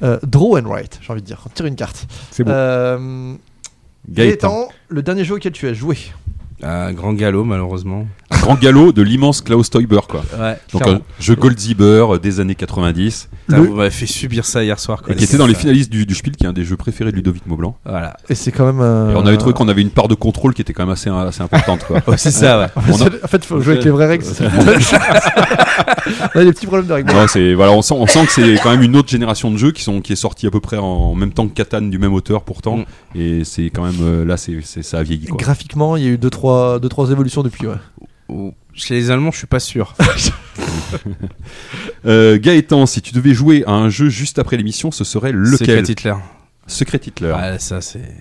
Euh, 0.03 0.19
draw 0.23 0.57
and 0.57 0.65
write, 0.69 0.99
j'ai 1.01 1.11
envie 1.11 1.21
de 1.21 1.25
dire. 1.25 1.41
On 1.45 1.49
tire 1.49 1.65
une 1.65 1.75
carte. 1.75 2.05
C'est 2.29 2.43
beau. 2.43 2.51
Euh, 2.51 3.33
Gaëtan. 4.09 4.49
Gaëtan, 4.49 4.67
le 4.89 5.01
dernier 5.01 5.23
jeu 5.23 5.35
auquel 5.35 5.51
tu 5.53 5.67
as 5.67 5.73
joué. 5.73 5.97
Un 6.61 6.93
grand 6.93 7.13
galop, 7.13 7.43
malheureusement. 7.43 8.05
Un 8.29 8.39
grand 8.39 8.55
galop 8.59 8.91
de 8.93 9.01
l'immense 9.01 9.41
Klaus 9.41 9.69
Teuber, 9.69 9.99
quoi. 10.07 10.23
Ouais, 10.39 10.57
Donc 10.71 10.87
un 10.87 10.99
jeu 11.19 11.35
Goldzieber 11.35 12.05
euh, 12.13 12.17
des 12.19 12.39
années 12.39 12.55
90. 12.55 13.29
Putain, 13.47 13.57
Le- 13.61 13.67
Vous 13.67 13.75
m'avez 13.75 13.89
fait 13.89 14.05
subir 14.05 14.45
ça 14.45 14.63
hier 14.63 14.79
soir. 14.79 15.01
Quoi, 15.01 15.13
Et 15.13 15.17
qui 15.17 15.23
était 15.25 15.37
dans 15.37 15.47
les 15.47 15.55
finalistes 15.55 15.89
du, 15.89 16.05
du 16.05 16.15
Spiel, 16.15 16.35
qui 16.35 16.45
est 16.45 16.47
un 16.47 16.53
des 16.53 16.63
jeux 16.63 16.77
préférés 16.77 17.11
de 17.11 17.15
Ludovic 17.17 17.45
Maublanc. 17.47 17.77
Voilà. 17.85 18.15
Et 18.29 18.35
c'est 18.35 18.51
quand 18.51 18.65
même. 18.65 18.79
euh, 18.81 19.11
Et 19.11 19.15
on 19.15 19.25
avait 19.25 19.37
trouvé 19.37 19.53
qu'on 19.53 19.67
avait 19.67 19.81
une 19.81 19.89
part 19.89 20.07
de 20.07 20.15
contrôle 20.15 20.53
qui 20.53 20.61
était 20.61 20.73
quand 20.73 20.83
même 20.83 20.93
assez, 20.93 21.09
assez 21.09 21.41
importante. 21.41 21.83
Quoi. 21.85 22.01
C'est 22.17 22.31
ça, 22.31 22.59
ouais. 22.59 22.67
En 22.75 22.81
fait, 22.81 22.91
On 22.93 23.01
a- 23.07 23.25
en 23.25 23.27
fait, 23.27 23.37
il 23.37 23.45
faut 23.45 23.59
jouer 23.61 23.73
avec 23.73 23.85
les 23.85 23.91
vraies 23.91 24.07
règles. 24.07 24.25
on 26.35 26.39
a 26.39 26.43
des 26.43 26.51
petits 26.53 26.65
problèmes 26.67 26.87
de 26.87 26.93
règles. 26.93 27.11
Non, 27.13 27.25
c'est 27.27 27.53
voilà, 27.53 27.71
on 27.71 27.81
sent, 27.81 27.95
on 27.97 28.07
sent 28.07 28.25
que 28.25 28.31
c'est 28.31 28.55
quand 28.61 28.71
même 28.71 28.83
une 28.83 28.95
autre 28.95 29.09
génération 29.09 29.51
de 29.51 29.57
jeux 29.57 29.71
qui 29.71 29.83
sont 29.83 30.01
qui 30.01 30.13
est 30.13 30.17
sortie 30.17 30.47
à 30.47 30.51
peu 30.51 30.59
près 30.59 30.77
en 30.77 31.15
même 31.15 31.31
temps 31.31 31.47
que 31.47 31.53
Catan 31.53 31.81
du 31.81 31.97
même 31.97 32.13
auteur 32.13 32.43
pourtant, 32.43 32.77
Mm. 32.77 32.83
et 33.15 33.43
c'est 33.43 33.65
quand 33.65 33.83
même 33.83 33.95
euh, 34.01 34.25
là 34.25 34.37
c'est 34.37 34.59
c'est- 34.63 34.81
ça 34.83 34.99
a 34.99 35.03
vieilli 35.03 35.25
quoi. 35.27 35.37
Graphiquement, 35.37 35.95
il 35.97 36.03
y 36.03 36.07
a 36.07 36.09
eu 36.09 36.17
2-3 36.17 36.21
deux, 36.21 36.29
trois, 36.53 36.79
deux, 36.79 36.89
trois 36.89 37.11
évolutions 37.11 37.43
depuis. 37.43 37.67
Ouais. 37.67 37.75
Ou- 38.29 38.53
Chez 38.73 38.95
les 38.95 39.11
Allemands, 39.11 39.31
je 39.31 39.37
suis 39.39 39.47
pas 39.47 39.59
sûr. 39.59 39.93
Euh, 42.05 42.37
Gaëtan, 42.37 42.85
si 42.85 43.01
tu 43.01 43.13
devais 43.13 43.33
jouer 43.33 43.63
à 43.65 43.71
un 43.71 43.89
jeu 43.89 44.09
juste 44.09 44.37
après 44.37 44.57
l'émission, 44.57 44.91
ce 44.91 45.03
serait 45.03 45.31
lequel? 45.31 45.57
Secret 45.85 45.91
Hitler. 45.91 46.13
Secret 46.67 46.99
Hitler. 47.05 47.31
Ouais, 47.33 47.57
ça 47.59 47.81
c'est. 47.81 48.11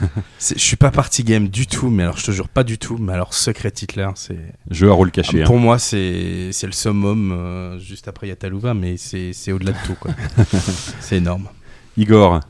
C'est- 0.38 0.58
Je 0.58 0.62
suis 0.64 0.76
pas 0.76 0.90
party 0.90 1.22
game 1.22 1.48
du 1.48 1.66
tout, 1.68 1.88
mais 1.88 2.02
alors 2.02 2.18
je 2.18 2.24
te 2.26 2.30
jure 2.32 2.48
pas 2.48 2.64
du 2.64 2.76
tout. 2.76 2.98
Mais 2.98 3.12
alors 3.12 3.32
Secret 3.32 3.72
Hitler, 3.80 4.08
c'est. 4.16 4.36
Jeu 4.70 4.90
à 4.90 4.92
rôle 4.92 5.10
caché. 5.12 5.44
Pour 5.44 5.56
hein. 5.56 5.60
moi, 5.60 5.78
c'est 5.78 6.50
c'est 6.52 6.66
le 6.66 6.72
summum. 6.72 7.30
euh, 7.32 7.78
juste 7.78 8.08
après, 8.08 8.26
il 8.26 8.30
y 8.30 8.32
a 8.32 8.36
Talouva, 8.36 8.74
mais 8.74 8.96
c'est 8.96 9.32
c'est 9.32 9.52
au-delà 9.52 9.72
de 9.72 9.78
tout. 9.86 9.94
quoi. 9.98 10.10
c'est 11.00 11.16
énorme. 11.16 11.48
Igor, 11.96 12.40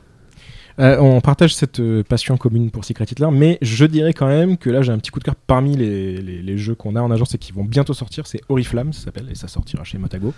Euh, 0.79 0.99
on 0.99 1.21
partage 1.21 1.55
cette 1.55 1.79
euh, 1.79 2.03
passion 2.03 2.37
commune 2.37 2.69
pour 2.69 2.85
Secret 2.85 3.05
Hitler, 3.05 3.27
mais 3.31 3.57
je 3.63 3.83
dirais 3.85 4.13
quand 4.13 4.27
même 4.27 4.57
que 4.57 4.69
là 4.69 4.83
j'ai 4.83 4.91
un 4.91 4.99
petit 4.99 5.09
coup 5.09 5.17
de 5.19 5.23
cœur 5.23 5.33
parmi 5.35 5.75
les, 5.75 6.21
les- 6.21 6.43
les 6.43 6.57
jeux 6.59 6.75
qu'on 6.75 6.95
a 6.95 7.01
en 7.01 7.09
agence 7.09 7.33
et 7.33 7.39
qui 7.39 7.51
vont 7.51 7.63
bientôt 7.63 7.95
sortir. 7.95 8.27
C'est 8.27 8.41
Oriflamme, 8.47 8.93
ça 8.93 9.05
s'appelle, 9.05 9.25
et 9.31 9.35
ça 9.35 9.47
sortira 9.47 9.83
chez 9.83 9.97
Motago, 9.97 10.35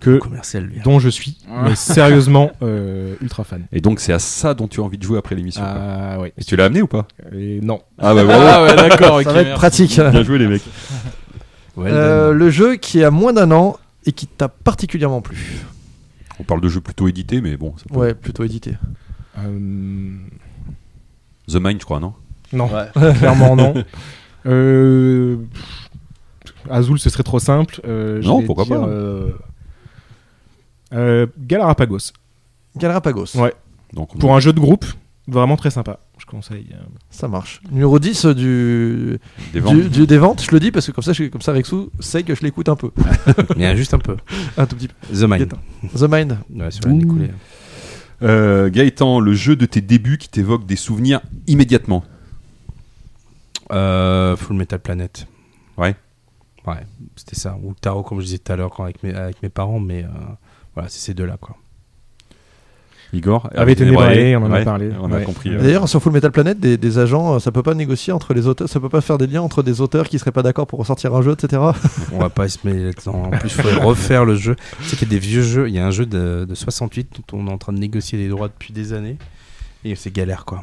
que, 0.00 0.18
Commercial, 0.18 0.64
lui. 0.64 0.80
dont 0.82 0.98
je 0.98 1.08
suis 1.08 1.38
mais 1.64 1.76
sérieusement 1.76 2.50
euh, 2.62 3.14
ultra 3.22 3.44
fan. 3.44 3.66
et 3.70 3.80
donc 3.80 4.00
c'est 4.00 4.12
à 4.12 4.18
ça 4.18 4.54
dont 4.54 4.66
tu 4.66 4.80
as 4.80 4.82
envie 4.82 4.98
de 4.98 5.02
jouer 5.04 5.18
après 5.18 5.36
l'émission. 5.36 5.62
Ah 5.64 6.18
ouais. 6.18 6.32
Et 6.36 6.42
tu 6.42 6.56
l'as 6.56 6.64
amené 6.64 6.82
ou 6.82 6.88
pas? 6.88 7.06
Et 7.32 7.60
non. 7.62 7.80
Ah 7.98 8.14
bah 8.14 8.24
bravo. 8.24 8.44
Ah 8.48 8.62
ouais, 8.64 8.74
d'accord, 8.74 9.22
Ça 9.22 9.28
ok, 9.28 9.34
va 9.34 9.40
être 9.42 9.46
merci. 9.46 9.54
pratique. 9.58 9.96
Bien 10.00 10.22
joué 10.24 10.38
les 10.38 10.48
mecs. 10.48 10.62
Ouais, 11.76 11.88
Euh, 11.92 12.32
le 12.32 12.50
jeu 12.50 12.74
qui 12.74 13.04
a 13.04 13.12
moins 13.12 13.32
d'un 13.32 13.52
an 13.52 13.76
et 14.06 14.10
qui 14.10 14.26
t'a 14.26 14.48
particulièrement 14.48 15.20
plu. 15.20 15.38
On 16.40 16.42
parle 16.42 16.60
de 16.60 16.68
jeux 16.68 16.80
plutôt 16.80 17.06
édités, 17.06 17.40
mais 17.40 17.56
bon. 17.56 17.74
ça 17.76 17.84
peut- 17.88 17.94
Ouais, 17.96 18.14
plutôt 18.14 18.42
édité. 18.42 18.74
Euh, 19.46 20.16
The 21.48 21.56
Mind, 21.60 21.80
je 21.80 21.84
crois, 21.84 22.00
non? 22.00 22.14
Non, 22.52 22.68
clairement 23.18 23.56
non. 23.56 23.74
Euh, 24.46 25.36
Azul, 26.70 26.98
ce 26.98 27.10
serait 27.10 27.24
trop 27.24 27.38
simple. 27.40 27.80
Euh, 27.86 28.22
Non, 28.22 28.42
pourquoi 28.42 28.64
dire, 28.64 28.80
pas. 28.80 28.86
euh, 28.86 29.30
euh, 30.94 31.26
Galarapagos. 31.38 32.12
Galarapagos. 32.76 33.36
Ouais. 33.36 33.52
Donc 33.92 34.14
on- 34.14 34.18
Pour 34.18 34.34
un 34.34 34.40
jeu 34.40 34.52
de 34.54 34.60
groupe, 34.60 34.86
vraiment 35.26 35.56
très 35.56 35.70
sympa. 35.70 35.98
Je 36.18 36.24
conseille. 36.24 36.68
Ça 37.10 37.28
marche. 37.28 37.60
Numéro 37.70 37.98
10 37.98 38.26
du... 38.26 39.18
des 39.52 39.60
ventes. 39.60 39.74
Du, 39.76 39.88
du- 39.88 40.06
des 40.06 40.18
ventes, 40.18 40.42
je 40.42 40.50
le 40.52 40.60
dis 40.60 40.70
parce 40.70 40.86
que 40.86 40.92
comme 40.92 41.04
ça, 41.04 41.12
je- 41.12 41.24
comme 41.24 41.42
ça 41.42 41.52
Rexou 41.52 41.90
sait 42.00 42.22
que 42.22 42.34
je 42.34 42.42
l'écoute 42.42 42.68
un 42.68 42.76
peu. 42.76 42.90
Mais 43.56 43.76
juste 43.76 43.92
un 43.92 43.98
peu. 43.98 44.16
un 44.56 44.66
tout 44.66 44.76
petit 44.76 44.88
peu. 44.88 44.94
The 45.14 45.28
Mind. 45.28 45.52
The 45.94 46.02
Mind. 46.10 46.38
Ouais, 46.54 46.70
sur. 46.70 46.88
Euh, 48.22 48.68
Gaëtan, 48.70 49.20
le 49.20 49.32
jeu 49.32 49.54
de 49.56 49.66
tes 49.66 49.80
débuts 49.80 50.18
qui 50.18 50.28
t'évoque 50.28 50.66
des 50.66 50.76
souvenirs 50.76 51.20
immédiatement. 51.46 52.04
Euh, 53.70 54.36
Full 54.36 54.56
Metal 54.56 54.80
Planet. 54.80 55.26
Ouais. 55.76 55.94
Ouais, 56.66 56.84
c'était 57.16 57.36
ça. 57.36 57.56
Ou 57.62 57.74
Tarot, 57.74 58.02
comme 58.02 58.20
je 58.20 58.24
disais 58.24 58.38
tout 58.38 58.52
à 58.52 58.56
l'heure, 58.56 58.70
quand 58.70 58.84
avec 58.84 59.02
mes, 59.02 59.14
avec 59.14 59.42
mes 59.42 59.48
parents, 59.48 59.80
mais 59.80 60.04
euh, 60.04 60.08
voilà, 60.74 60.88
c'est 60.88 61.00
ces 61.00 61.14
deux-là, 61.14 61.36
quoi. 61.40 61.56
Igor 63.14 63.48
Avait 63.54 63.72
été 63.72 63.84
Ténébrae, 63.84 64.36
on 64.36 64.44
en 64.44 64.52
a 64.52 64.60
parlé. 64.62 64.90
On 65.00 65.10
a 65.10 65.16
Ouais. 65.16 65.22
compris. 65.24 65.48
euh. 65.50 65.58
D'ailleurs, 65.62 65.88
sur 65.88 66.02
Full 66.02 66.12
Metal 66.12 66.30
Planet, 66.30 66.60
des, 66.60 66.76
des 66.76 66.98
agents, 66.98 67.34
euh, 67.34 67.38
ça 67.38 67.50
peut 67.50 67.62
pas 67.62 67.72
négocier 67.74 68.12
entre 68.12 68.34
les 68.34 68.46
auteurs, 68.46 68.68
ça 68.68 68.80
peut 68.80 68.90
pas 68.90 69.00
faire 69.00 69.16
des 69.16 69.26
liens 69.26 69.40
entre 69.40 69.62
des 69.62 69.80
auteurs 69.80 70.08
qui 70.08 70.18
seraient 70.18 70.30
pas 70.32 70.42
d'accord 70.42 70.66
pour 70.66 70.78
ressortir 70.78 71.14
un 71.14 71.22
jeu, 71.22 71.32
etc. 71.32 71.62
On 72.12 72.18
va 72.18 72.28
pas 72.28 72.46
se 72.48 72.58
mêler 72.64 72.84
là-dedans. 72.84 73.22
En 73.24 73.30
plus, 73.30 73.48
il 73.48 73.62
faudrait 73.62 73.82
refaire 73.82 74.24
le 74.26 74.34
jeu. 74.34 74.56
Tu 74.82 74.84
sais 74.84 74.96
qu'il 74.96 75.08
y 75.08 75.10
a 75.10 75.14
des 75.18 75.26
vieux 75.26 75.42
jeux. 75.42 75.68
Il 75.68 75.74
y 75.74 75.78
a 75.78 75.86
un 75.86 75.90
jeu 75.90 76.04
de, 76.04 76.44
de 76.48 76.54
68 76.54 77.20
dont 77.32 77.38
on 77.38 77.46
est 77.48 77.50
en 77.52 77.56
train 77.58 77.72
de 77.72 77.78
négocier 77.78 78.18
les 78.18 78.28
droits 78.28 78.48
depuis 78.48 78.72
des 78.74 78.92
années. 78.92 79.16
Et 79.84 79.94
c'est 79.94 80.12
galère, 80.12 80.44
quoi. 80.44 80.62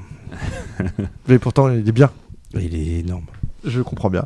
Mais 1.27 1.39
pourtant, 1.39 1.69
il 1.69 1.87
est 1.87 1.91
bien. 1.91 2.11
Il 2.53 2.75
est 2.75 2.99
énorme. 2.99 3.25
Je 3.65 3.81
comprends 3.81 4.09
bien. 4.09 4.25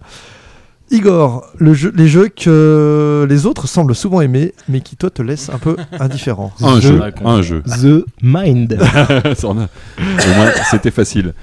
Igor, 0.92 1.46
le 1.58 1.74
jeu, 1.74 1.92
les 1.96 2.08
jeux 2.08 2.30
que 2.30 3.26
les 3.30 3.46
autres 3.46 3.68
semblent 3.68 3.94
souvent 3.96 4.22
aimer, 4.22 4.54
mais 4.68 4.82
qui 4.82 4.96
toi 4.96 5.10
te 5.10 5.22
laissent 5.22 5.50
un 5.50 5.60
peu 5.60 5.76
indifférent. 6.00 6.52
Un 6.62 6.80
The- 6.80 6.82
jeu, 6.82 7.02
un 7.26 7.42
jeu. 7.42 7.62
The 7.64 8.06
Mind. 8.24 8.78
C'était 10.72 10.92
facile. 10.92 11.34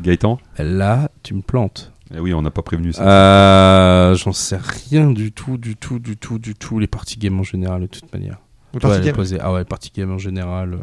Gaëtan 0.00 0.38
Là, 0.58 1.10
tu 1.22 1.34
me 1.34 1.42
plantes. 1.42 1.92
Eh 2.14 2.20
oui, 2.20 2.32
on 2.32 2.40
n'a 2.40 2.50
pas 2.50 2.62
prévenu 2.62 2.92
ça. 2.92 3.02
Euh, 3.02 4.14
J'en 4.14 4.32
sais 4.32 4.58
rien 4.90 5.10
du 5.10 5.32
tout, 5.32 5.58
du 5.58 5.76
tout, 5.76 5.98
du 5.98 6.16
tout, 6.16 6.38
du 6.38 6.54
tout. 6.54 6.78
Les 6.78 6.86
parties 6.86 7.18
game 7.18 7.38
en 7.38 7.42
général, 7.42 7.82
de 7.82 7.86
toute 7.86 8.10
manière. 8.12 8.38
Le 8.74 8.80
Toi, 8.80 8.90
party 8.90 9.02
elle 9.08 9.08
est 9.08 9.32
game 9.32 9.40
Ah 9.42 9.52
ouais, 9.52 9.64
partie 9.64 9.90
game 9.94 10.10
en 10.12 10.18
général. 10.18 10.74
euh, 10.74 10.78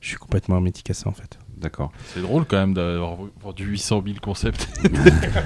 je 0.00 0.08
suis 0.08 0.16
complètement 0.18 0.56
hermétique 0.56 0.90
à 0.90 0.94
ça, 0.94 1.08
en 1.08 1.12
fait. 1.12 1.38
D'accord. 1.60 1.90
C'est 2.14 2.22
drôle 2.22 2.44
quand 2.46 2.56
même 2.56 2.74
d'avoir 2.74 3.16
vendu 3.42 3.64
800 3.64 4.02
000 4.06 4.18
concepts. 4.22 4.68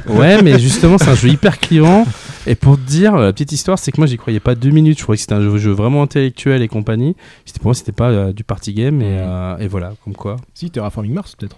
Ouais, 0.07 0.43
mais 0.43 0.59
justement, 0.59 0.99
c'est 0.99 1.09
un 1.09 1.15
jeu 1.15 1.29
hyper 1.29 1.59
clivant. 1.59 2.07
Et 2.47 2.55
pour 2.55 2.77
te 2.77 2.83
dire, 2.83 3.17
la 3.17 3.33
petite 3.33 3.53
histoire, 3.53 3.79
c'est 3.79 3.93
que 3.93 3.99
moi, 3.99 4.07
j'y 4.07 4.17
croyais 4.17 4.41
pas 4.41 4.55
deux 4.55 4.71
minutes. 4.71 4.99
Je 4.99 5.03
croyais 5.05 5.17
que 5.17 5.23
c'était 5.23 5.35
un 5.35 5.41
jeu, 5.41 5.57
jeu 5.59 5.71
vraiment 5.71 6.03
intellectuel 6.03 6.61
et 6.63 6.69
compagnie. 6.69 7.17
C'était 7.45 7.61
pour 7.61 7.69
moi, 7.69 7.75
c'était 7.75 7.93
pas 7.93 8.11
euh, 8.11 8.33
du 8.33 8.45
party 8.45 8.75
game. 8.75 9.01
Et, 9.01 9.19
euh, 9.21 9.57
et 9.59 9.69
voilà, 9.69 9.95
comme 10.05 10.15
quoi. 10.15 10.37
si, 10.55 10.71
Terraforming 10.71 11.15
Mars 11.15 11.35
peut-être. 11.35 11.57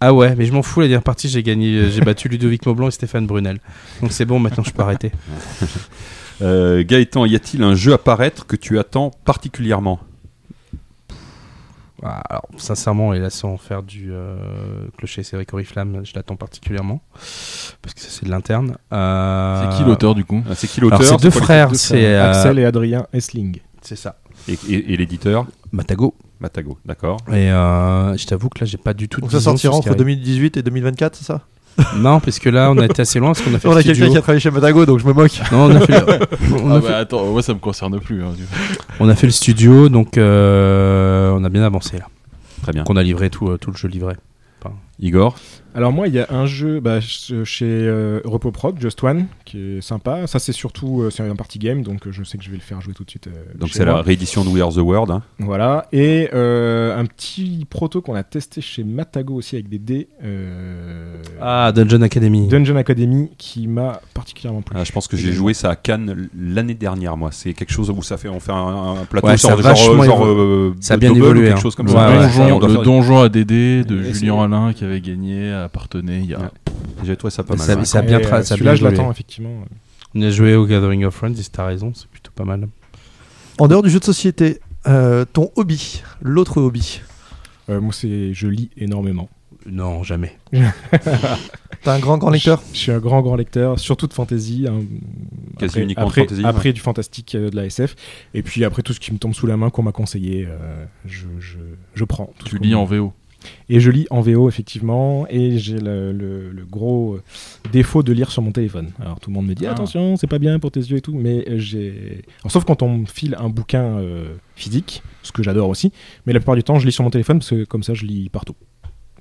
Ah 0.00 0.14
ouais, 0.14 0.34
mais 0.36 0.46
je 0.46 0.52
m'en 0.52 0.62
fous. 0.62 0.80
La 0.80 0.86
dernière 0.86 1.02
partie, 1.02 1.28
j'ai 1.28 1.42
gagné, 1.42 1.76
euh, 1.76 1.90
j'ai 1.90 2.00
battu 2.00 2.28
Ludovic 2.28 2.64
Maublanc 2.66 2.88
et 2.88 2.92
Stéphane 2.92 3.26
Brunel. 3.26 3.58
Donc 4.00 4.12
c'est 4.12 4.24
bon, 4.24 4.38
maintenant, 4.38 4.64
je 4.64 4.72
peux 4.72 4.82
arrêter. 4.82 5.12
Euh, 6.40 6.84
Gaëtan, 6.86 7.26
y 7.26 7.34
a-t-il 7.34 7.64
un 7.64 7.74
jeu 7.74 7.92
à 7.92 7.98
paraître 7.98 8.46
que 8.46 8.54
tu 8.54 8.78
attends 8.78 9.10
particulièrement? 9.24 9.98
Alors, 12.02 12.46
sincèrement, 12.58 13.12
et 13.12 13.18
là, 13.18 13.28
sans 13.30 13.56
faire 13.56 13.82
du 13.82 14.08
euh, 14.12 14.36
clocher, 14.96 15.22
c'est 15.22 15.36
vrai 15.36 15.44
qu'Oriflamme, 15.44 16.02
je 16.04 16.12
l'attends 16.14 16.36
particulièrement. 16.36 17.00
Parce 17.12 17.94
que 17.94 18.00
ça, 18.00 18.08
c'est 18.10 18.24
de 18.26 18.30
l'interne. 18.30 18.76
Euh, 18.92 19.70
C'est 19.72 19.76
qui 19.78 19.84
l'auteur 19.84 20.14
du 20.14 20.24
coup 20.24 20.42
Ah, 20.48 20.54
C'est 20.54 20.68
qui 20.68 20.80
l'auteur 20.80 21.02
c'est 21.02 21.16
deux 21.16 21.30
frères. 21.30 21.74
C'est 21.74 22.06
euh, 22.06 22.30
Axel 22.30 22.58
et 22.60 22.64
Adrien 22.64 23.06
Essling. 23.12 23.58
C'est 23.82 23.96
ça. 23.96 24.18
Et, 24.48 24.58
et- 24.68 24.92
et 24.92 24.96
l'éditeur 24.96 25.46
Matago. 25.72 26.14
Matago, 26.40 26.78
d'accord. 26.84 27.16
Et 27.30 27.50
euh, 27.50 28.16
je 28.16 28.24
t'avoue 28.26 28.48
que 28.48 28.60
là, 28.60 28.66
j'ai 28.66 28.78
pas 28.78 28.94
du 28.94 29.08
tout 29.08 29.20
de 29.20 29.22
Donc 29.22 29.32
ça 29.32 29.40
sortira 29.40 29.74
entre 29.74 29.88
arrive. 29.88 29.98
2018 29.98 30.56
et 30.58 30.62
2024, 30.62 31.16
c'est 31.16 31.24
ça? 31.24 31.42
Non, 31.96 32.20
parce 32.20 32.38
que 32.38 32.48
là, 32.48 32.70
on 32.70 32.78
a 32.78 32.84
été 32.86 33.02
assez 33.02 33.18
loin 33.20 33.30
parce 33.32 33.40
qu'on 33.42 33.54
a 33.54 33.58
fait 33.58 33.68
On 33.68 33.76
a 33.76 33.82
quelqu'un 33.82 34.08
qui 34.10 34.16
a 34.16 34.20
travaillé 34.20 34.40
chez 34.40 34.50
Matago, 34.50 34.84
donc 34.86 34.98
je 34.98 35.06
me 35.06 35.12
moque. 35.12 35.40
Non, 35.52 35.66
on 35.66 35.76
a 35.76 35.80
fait 35.80 36.00
le, 36.00 36.18
on 36.62 36.70
a 36.70 36.76
Ah 36.76 36.80
fait- 36.80 36.88
bah 36.88 36.96
attends, 36.98 37.26
moi 37.26 37.42
ça 37.42 37.54
me 37.54 37.58
concerne 37.60 37.98
plus. 38.00 38.22
hein, 38.22 38.32
on 39.00 39.08
a 39.08 39.14
fait 39.14 39.26
le 39.26 39.32
studio, 39.32 39.88
donc 39.88 40.18
euh, 40.18 41.30
on 41.34 41.44
a 41.44 41.48
bien 41.48 41.62
avancé 41.62 41.98
là. 41.98 42.06
Très 42.62 42.72
bien. 42.72 42.82
Donc 42.82 42.90
on 42.90 42.96
a 42.96 43.02
livré 43.02 43.30
tout, 43.30 43.48
euh, 43.48 43.58
tout 43.58 43.70
le 43.70 43.76
jeu 43.76 43.88
livré. 43.88 44.14
Enfin, 44.62 44.74
Igor? 45.00 45.36
Alors 45.78 45.92
moi, 45.92 46.08
il 46.08 46.14
y 46.14 46.18
a 46.18 46.26
un 46.30 46.44
jeu 46.46 46.80
bah, 46.80 47.00
ch- 47.00 47.32
chez 47.44 47.64
euh, 47.66 48.20
Repoprod, 48.24 48.80
Just 48.80 49.02
One, 49.02 49.26
qui 49.44 49.58
est 49.76 49.80
sympa. 49.80 50.26
Ça, 50.26 50.38
c'est 50.38 50.52
surtout 50.52 51.02
euh, 51.02 51.10
c'est 51.10 51.22
un 51.22 51.36
party 51.36 51.58
game, 51.58 51.82
donc 51.82 52.06
euh, 52.06 52.12
je 52.12 52.24
sais 52.24 52.36
que 52.36 52.44
je 52.44 52.50
vais 52.50 52.56
le 52.56 52.62
faire 52.62 52.80
jouer 52.80 52.94
tout 52.94 53.04
de 53.04 53.10
suite. 53.10 53.28
euh, 53.28 53.30
Donc 53.58 53.70
c'est 53.70 53.84
la 53.84 54.02
réédition 54.02 54.44
de 54.44 54.48
We 54.50 54.60
Are 54.62 54.72
the 54.72 54.78
World. 54.78 55.10
hein. 55.12 55.22
Voilà. 55.38 55.86
Et 55.92 56.28
euh, 56.34 56.98
un 56.98 57.04
petit 57.06 57.64
proto 57.70 58.02
qu'on 58.02 58.14
a 58.16 58.24
testé 58.24 58.60
chez 58.60 58.82
Matago 58.84 59.34
aussi 59.36 59.54
avec 59.56 59.68
des 59.68 59.78
dés. 59.78 60.08
euh, 60.24 61.16
Ah, 61.40 61.70
Dungeon 61.74 62.02
Academy. 62.02 62.48
Dungeon 62.48 62.76
Academy, 62.76 63.30
qui 63.38 63.68
m'a 63.68 64.00
particulièrement 64.14 64.62
plu. 64.62 64.76
Ah, 64.78 64.84
je 64.84 64.92
pense 64.92 65.06
que 65.08 65.16
j'ai 65.16 65.32
joué 65.32 65.54
ça 65.54 65.70
à 65.70 65.76
Cannes 65.76 66.28
l'année 66.36 66.74
dernière, 66.74 67.16
moi. 67.16 67.30
C'est 67.32 67.52
quelque 67.54 67.72
chose 67.72 67.90
où 67.90 68.02
ça 68.02 68.16
fait, 68.16 68.28
on 68.28 68.40
fait 68.40 68.52
un, 68.52 68.56
un 69.00 69.04
plateau 69.04 69.28
Ouais, 69.28 69.36
genre, 69.36 69.60
ça 69.62 69.70
a 69.70 69.74
genre, 69.74 70.26
euh, 70.26 70.74
ça 70.80 70.94
a 70.94 70.96
de 70.96 71.00
bien 71.00 71.14
évolué, 71.14 71.46
quelque 71.48 71.58
hein. 71.58 71.60
chose 71.60 71.74
comme 71.74 71.86
Ouais, 71.86 71.92
ça. 71.92 72.08
ouais. 72.10 72.48
Donjon- 72.50 72.66
le 72.66 72.84
donjon 72.84 73.20
ADD 73.20 73.84
de 73.86 74.02
Et 74.04 74.14
Julien 74.14 74.42
Alain 74.42 74.72
qui 74.72 74.84
avait 74.84 75.00
gagné 75.00 75.50
appartenait 75.68 76.20
il 76.20 76.26
y 76.30 76.34
a. 76.34 76.40
Ouais. 76.40 76.48
J'ai 77.04 77.16
trouvé 77.16 77.30
ça 77.30 77.44
pas 77.44 77.56
Ça- 77.56 77.66
mal. 77.68 77.78
ouais. 77.78 77.84
ça 77.84 77.98
a 78.00 78.02
bien 78.02 78.18
tra- 78.18 78.40
euh, 78.40 78.42
ça 78.42 78.54
a 78.54 78.56
Celui-là, 78.56 78.74
je 78.74 78.84
l'attends, 78.84 79.10
effectivement. 79.10 79.50
On 80.14 80.22
a 80.22 80.30
joué 80.30 80.54
au 80.54 80.66
Gathering 80.66 81.04
of 81.04 81.14
Friends, 81.14 81.34
et 81.34 81.42
t'as 81.52 81.66
raison, 81.66 81.92
c'est 81.94 82.08
plutôt 82.08 82.32
pas 82.34 82.44
mal. 82.44 82.66
En 83.58 83.68
dehors 83.68 83.82
du 83.82 83.90
jeu 83.90 83.98
de 84.00 84.04
société, 84.04 84.60
euh, 84.86 85.24
ton 85.32 85.50
hobby, 85.56 86.02
l'autre 86.22 86.60
hobby. 86.60 87.00
Euh, 87.68 87.80
moi, 87.80 87.92
c'est 87.92 88.32
je 88.32 88.46
lis 88.48 88.70
énormément. 88.76 89.28
Non, 89.66 90.02
jamais. 90.02 90.38
T'es 90.52 91.90
un 91.90 91.98
grand 91.98 92.16
grand 92.18 92.30
lecteur? 92.30 92.62
Je, 92.70 92.74
je 92.74 92.78
suis 92.80 92.92
un 92.92 92.98
grand 92.98 93.20
grand 93.22 93.36
lecteur, 93.36 93.78
surtout 93.78 94.06
de 94.06 94.14
fantasy. 94.14 94.66
hein. 94.68 94.80
Quasi 95.58 95.72
après, 95.72 95.82
uniquement 95.82 96.04
de 96.04 96.08
après, 96.08 96.20
fantasy, 96.22 96.42
après 96.44 96.68
ouais. 96.70 96.72
du 96.72 96.80
fantastique, 96.80 97.34
euh, 97.34 97.50
de 97.50 97.56
la 97.56 97.66
SF. 97.66 97.94
Et 98.34 98.42
puis 98.42 98.64
après 98.64 98.82
tout 98.82 98.92
ce 98.92 99.00
qui 99.00 99.12
me 99.12 99.18
tombe 99.18 99.34
sous 99.34 99.46
la 99.46 99.56
main 99.56 99.68
qu'on 99.70 99.82
m'a 99.82 99.92
conseillé, 99.92 100.46
euh, 100.48 100.84
je, 101.04 101.26
je, 101.40 101.58
je 101.94 102.04
prends. 102.04 102.30
tout 102.38 102.46
Tu 102.46 102.58
lis 102.58 102.74
en 102.74 102.84
VO. 102.84 103.12
Et 103.68 103.80
je 103.80 103.90
lis 103.90 104.06
en 104.10 104.20
VO, 104.20 104.48
effectivement. 104.48 105.26
Et 105.30 105.58
j'ai 105.58 105.78
le, 105.78 106.12
le- 106.12 106.50
le 106.50 106.64
gros 106.64 107.14
euh, 107.16 107.22
défaut 107.72 108.02
de 108.02 108.12
lire 108.12 108.30
sur 108.30 108.42
mon 108.42 108.52
téléphone. 108.52 108.90
Alors 109.00 109.20
tout 109.20 109.30
le 109.30 109.34
monde 109.34 109.46
me 109.46 109.54
dit 109.54 109.66
Ah. 109.66 109.72
attention, 109.72 110.16
c'est 110.16 110.26
pas 110.26 110.38
bien 110.38 110.58
pour 110.58 110.70
tes 110.70 110.80
yeux 110.80 110.96
et 110.98 111.00
tout. 111.00 111.14
Mais 111.14 111.44
euh, 111.48 111.58
j'ai. 111.58 112.22
Alors, 112.42 112.50
sauf 112.52 112.64
quand 112.64 112.82
on 112.82 112.98
me 112.98 113.06
file 113.06 113.36
un 113.38 113.48
bouquin 113.48 113.82
euh, 113.98 114.34
physique, 114.56 115.02
ce 115.22 115.32
que 115.32 115.42
j'adore 115.42 115.68
aussi. 115.68 115.92
Mais 116.26 116.32
la 116.32 116.40
plupart 116.40 116.56
du 116.56 116.62
temps, 116.64 116.78
je 116.78 116.86
lis 116.86 116.92
sur 116.92 117.04
mon 117.04 117.10
téléphone 117.10 117.38
parce 117.40 117.50
que 117.50 117.64
comme 117.64 117.82
ça, 117.82 117.94
je 117.94 118.04
lis 118.06 118.28
partout. 118.28 118.54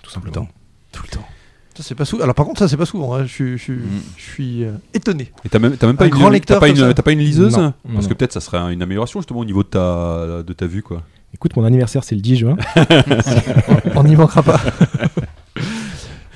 Tout 0.03 0.11
simplement. 0.11 0.33
temps. 0.33 0.47
Tout 0.91 1.03
le 1.03 1.09
temps. 1.09 1.25
Ça 1.75 1.83
c'est 1.83 1.93
pas 1.93 2.06
souvent. 2.06 2.23
Alors 2.23 2.33
par 2.33 2.45
contre 2.47 2.57
ça 2.59 2.67
c'est 2.67 2.77
pas 2.77 2.88
souvent. 2.88 3.14
hein. 3.14 3.25
Je, 3.25 3.31
suis- 3.33 3.57
je, 3.59 3.72
Mm. 3.73 3.81
je 4.17 4.23
suis 4.23 4.64
euh, 4.64 4.72
étonné. 4.95 5.31
Et 5.45 5.49
t'as 5.49 5.59
même, 5.59 5.77
t'as 5.77 5.85
même 5.85 5.95
pas 5.95 6.06
Un 6.06 6.07
une, 6.07 6.14
grand 6.14 6.30
lecteur 6.30 6.56
t'as 6.57 6.59
pas, 6.61 6.69
une, 6.69 6.75
ça 6.75 6.91
t'as 6.93 7.03
pas 7.03 7.11
une 7.11 7.19
liseuse? 7.19 7.56
Non, 7.56 7.65
non, 7.65 7.73
Parce 7.93 8.07
que 8.07 8.14
non. 8.14 8.17
peut-être 8.17 8.33
ça 8.33 8.39
serait 8.39 8.73
une 8.73 8.81
amélioration 8.81 9.19
justement 9.19 9.41
au 9.41 9.45
niveau 9.45 9.61
de 9.61 9.67
ta, 9.67 10.41
de 10.41 10.53
ta 10.53 10.65
vue 10.65 10.81
quoi. 10.81 11.03
Écoute, 11.38 11.56
mon 11.56 11.64
anniversaire, 11.64 12.03
c'est 12.03 12.16
le 12.16 12.22
10 12.22 12.35
juin. 12.35 12.57
On 13.95 14.03
n'y 14.03 14.16
manquera 14.16 14.41
pas. 14.41 14.59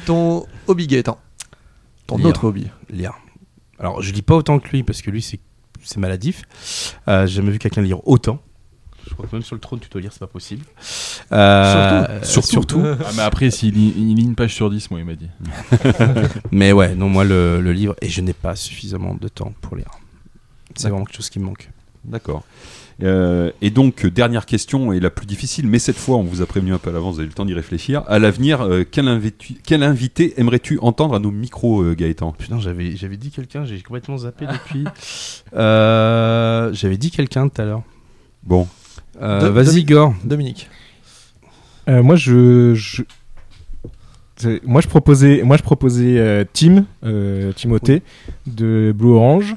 ton 0.05 0.45
hobby 0.67 0.85
Gaëtan. 0.85 1.17
Ton 2.05 2.17
Lire. 2.17 2.27
autre 2.27 2.43
hobby. 2.45 2.67
Lire. 2.89 3.13
Alors, 3.79 4.01
je 4.03 4.11
lis 4.13 4.21
pas 4.21 4.35
autant 4.35 4.59
que 4.59 4.69
lui 4.69 4.83
parce 4.83 5.01
que 5.01 5.09
lui, 5.09 5.21
c'est 5.23 5.39
c'est 5.83 5.97
maladif. 5.97 6.43
Euh, 7.07 7.25
J'ai 7.25 7.37
jamais 7.37 7.49
vu 7.49 7.57
quelqu'un 7.57 7.81
lire 7.81 8.07
autant. 8.07 8.39
Je 9.09 9.15
crois 9.15 9.25
que 9.25 9.35
même 9.35 9.41
sur 9.41 9.55
le 9.55 9.59
trône, 9.59 9.79
tu 9.79 9.89
dois 9.89 9.99
lire, 9.99 10.11
c'est 10.13 10.19
pas 10.19 10.27
possible. 10.27 10.63
Euh, 11.31 12.19
Surtout. 12.21 12.47
surtout. 12.47 12.83
Ah, 13.03 13.09
mais 13.15 13.23
après, 13.23 13.49
s'il 13.49 13.73
lit, 13.73 13.91
il 13.97 14.13
lit 14.15 14.23
une 14.23 14.35
page 14.35 14.53
sur 14.53 14.69
10, 14.69 14.91
moi, 14.91 14.99
il 14.99 15.05
m'a 15.07 15.15
dit. 15.15 15.29
Mais 16.51 16.71
ouais, 16.71 16.93
non, 16.93 17.09
moi, 17.09 17.23
le, 17.23 17.59
le 17.61 17.73
livre, 17.73 17.95
et 18.03 18.09
je 18.09 18.21
n'ai 18.21 18.33
pas 18.33 18.55
suffisamment 18.55 19.15
de 19.19 19.27
temps 19.27 19.51
pour 19.61 19.75
lire. 19.75 19.89
C'est 20.75 20.89
vraiment 20.89 21.03
quelque 21.05 21.15
chose 21.17 21.31
qui 21.31 21.39
me 21.39 21.45
manque. 21.45 21.71
D'accord. 22.05 22.43
Euh, 23.03 23.51
et 23.61 23.69
donc, 23.71 24.05
dernière 24.05 24.45
question, 24.45 24.91
et 24.93 24.99
la 24.99 25.09
plus 25.09 25.25
difficile, 25.25 25.67
mais 25.67 25.79
cette 25.79 25.97
fois, 25.97 26.17
on 26.17 26.23
vous 26.23 26.41
a 26.41 26.45
prévenu 26.45 26.73
un 26.73 26.77
peu 26.77 26.89
à 26.89 26.93
l'avance, 26.93 27.15
vous 27.15 27.19
avez 27.19 27.25
eu 27.25 27.29
le 27.29 27.33
temps 27.35 27.45
d'y 27.45 27.53
réfléchir. 27.53 28.03
À 28.07 28.19
l'avenir, 28.19 28.61
euh, 28.61 28.83
quel, 28.89 29.07
invité, 29.07 29.55
quel 29.65 29.83
invité 29.83 30.39
aimerais-tu 30.39 30.77
entendre 30.81 31.15
à 31.15 31.19
nos 31.19 31.31
micros, 31.31 31.81
euh, 31.81 31.95
Gaëtan? 31.95 32.31
Putain, 32.33 32.59
j'avais 32.59 32.95
j'avais 32.95 33.17
dit 33.17 33.31
quelqu'un, 33.31 33.65
j'ai 33.65 33.81
complètement 33.81 34.17
zappé 34.17 34.45
depuis. 34.45 34.85
Euh, 35.53 36.71
j'avais 36.73 36.97
dit 36.97 37.11
quelqu'un 37.11 37.49
tout 37.49 37.61
à 37.61 37.65
l'heure. 37.65 37.83
Bon, 38.43 38.67
Euh, 39.21 39.49
Vas-y. 39.51 39.79
Igor. 39.81 40.13
Dominique. 40.23 40.69
Euh, 41.89 42.01
moi, 42.01 42.15
je, 42.15 42.73
moi, 44.63 44.81
je 44.81 44.87
proposais, 44.87 45.41
moi, 45.43 45.57
je 45.57 45.63
proposais 45.63 46.17
euh, 46.17 46.43
Tim, 46.53 46.85
euh, 47.03 47.51
Timothée 47.53 48.01
de 48.47 48.93
Blue 48.95 49.09
Orange, 49.11 49.55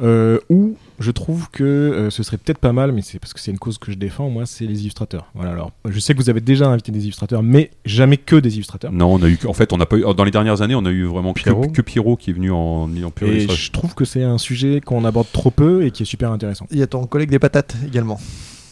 euh, 0.00 0.38
où 0.48 0.76
je 1.02 1.10
trouve 1.10 1.50
que 1.50 1.62
euh, 1.64 2.10
ce 2.10 2.22
serait 2.22 2.38
peut-être 2.38 2.58
pas 2.58 2.72
mal, 2.72 2.92
mais 2.92 3.02
c'est 3.02 3.18
parce 3.18 3.34
que 3.34 3.40
c'est 3.40 3.50
une 3.50 3.58
cause 3.58 3.76
que 3.78 3.92
je 3.92 3.96
défends. 3.98 4.30
Moi, 4.30 4.46
c'est 4.46 4.64
les 4.66 4.80
illustrateurs. 4.82 5.26
Voilà. 5.34 5.50
Alors, 5.52 5.72
je 5.86 6.00
sais 6.00 6.14
que 6.14 6.18
vous 6.18 6.30
avez 6.30 6.40
déjà 6.40 6.68
invité 6.68 6.90
des 6.92 7.02
illustrateurs, 7.04 7.42
mais 7.42 7.70
jamais 7.84 8.16
que 8.16 8.36
des 8.36 8.54
illustrateurs. 8.54 8.92
non, 8.92 9.12
on 9.12 9.22
a 9.22 9.28
eu, 9.28 9.38
en 9.46 9.52
fait, 9.52 9.72
on 9.72 9.76
n'a 9.76 9.86
pas 9.86 9.96
eu, 9.96 10.04
dans 10.16 10.24
les 10.24 10.30
dernières 10.30 10.62
années, 10.62 10.74
on 10.74 10.84
a 10.86 10.90
eu 10.90 11.04
vraiment 11.04 11.32
que- 11.34 11.42
Pierrot. 11.42 11.68
Que, 11.68 11.82
Pierrot 11.82 12.16
qui 12.16 12.30
est 12.30 12.34
venu 12.34 12.50
en, 12.50 12.88
en 12.90 13.10
pure 13.10 13.28
Et 13.28 13.32
illustration. 13.32 13.64
je 13.66 13.70
trouve 13.72 13.94
que 13.94 14.04
c'est 14.04 14.22
un 14.22 14.38
sujet 14.38 14.80
qu'on 14.80 15.04
aborde 15.04 15.26
trop 15.32 15.50
peu 15.50 15.84
et 15.84 15.90
qui 15.90 16.04
est 16.04 16.06
super 16.06 16.30
intéressant. 16.30 16.66
Il 16.70 16.78
y 16.78 16.82
a 16.82 16.86
ton 16.86 17.04
collègue 17.06 17.30
des 17.30 17.38
patates 17.38 17.76
également. 17.86 18.20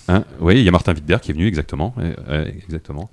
Hein? 0.09 0.25
Oui, 0.41 0.55
il 0.59 0.63
y 0.65 0.69
a 0.69 0.73
Martin 0.73 0.93
Wittberg 0.95 1.21
qui 1.21 1.31
est 1.31 1.35
venu, 1.35 1.47
exactement. 1.47 1.95
Exactement. 2.67 3.11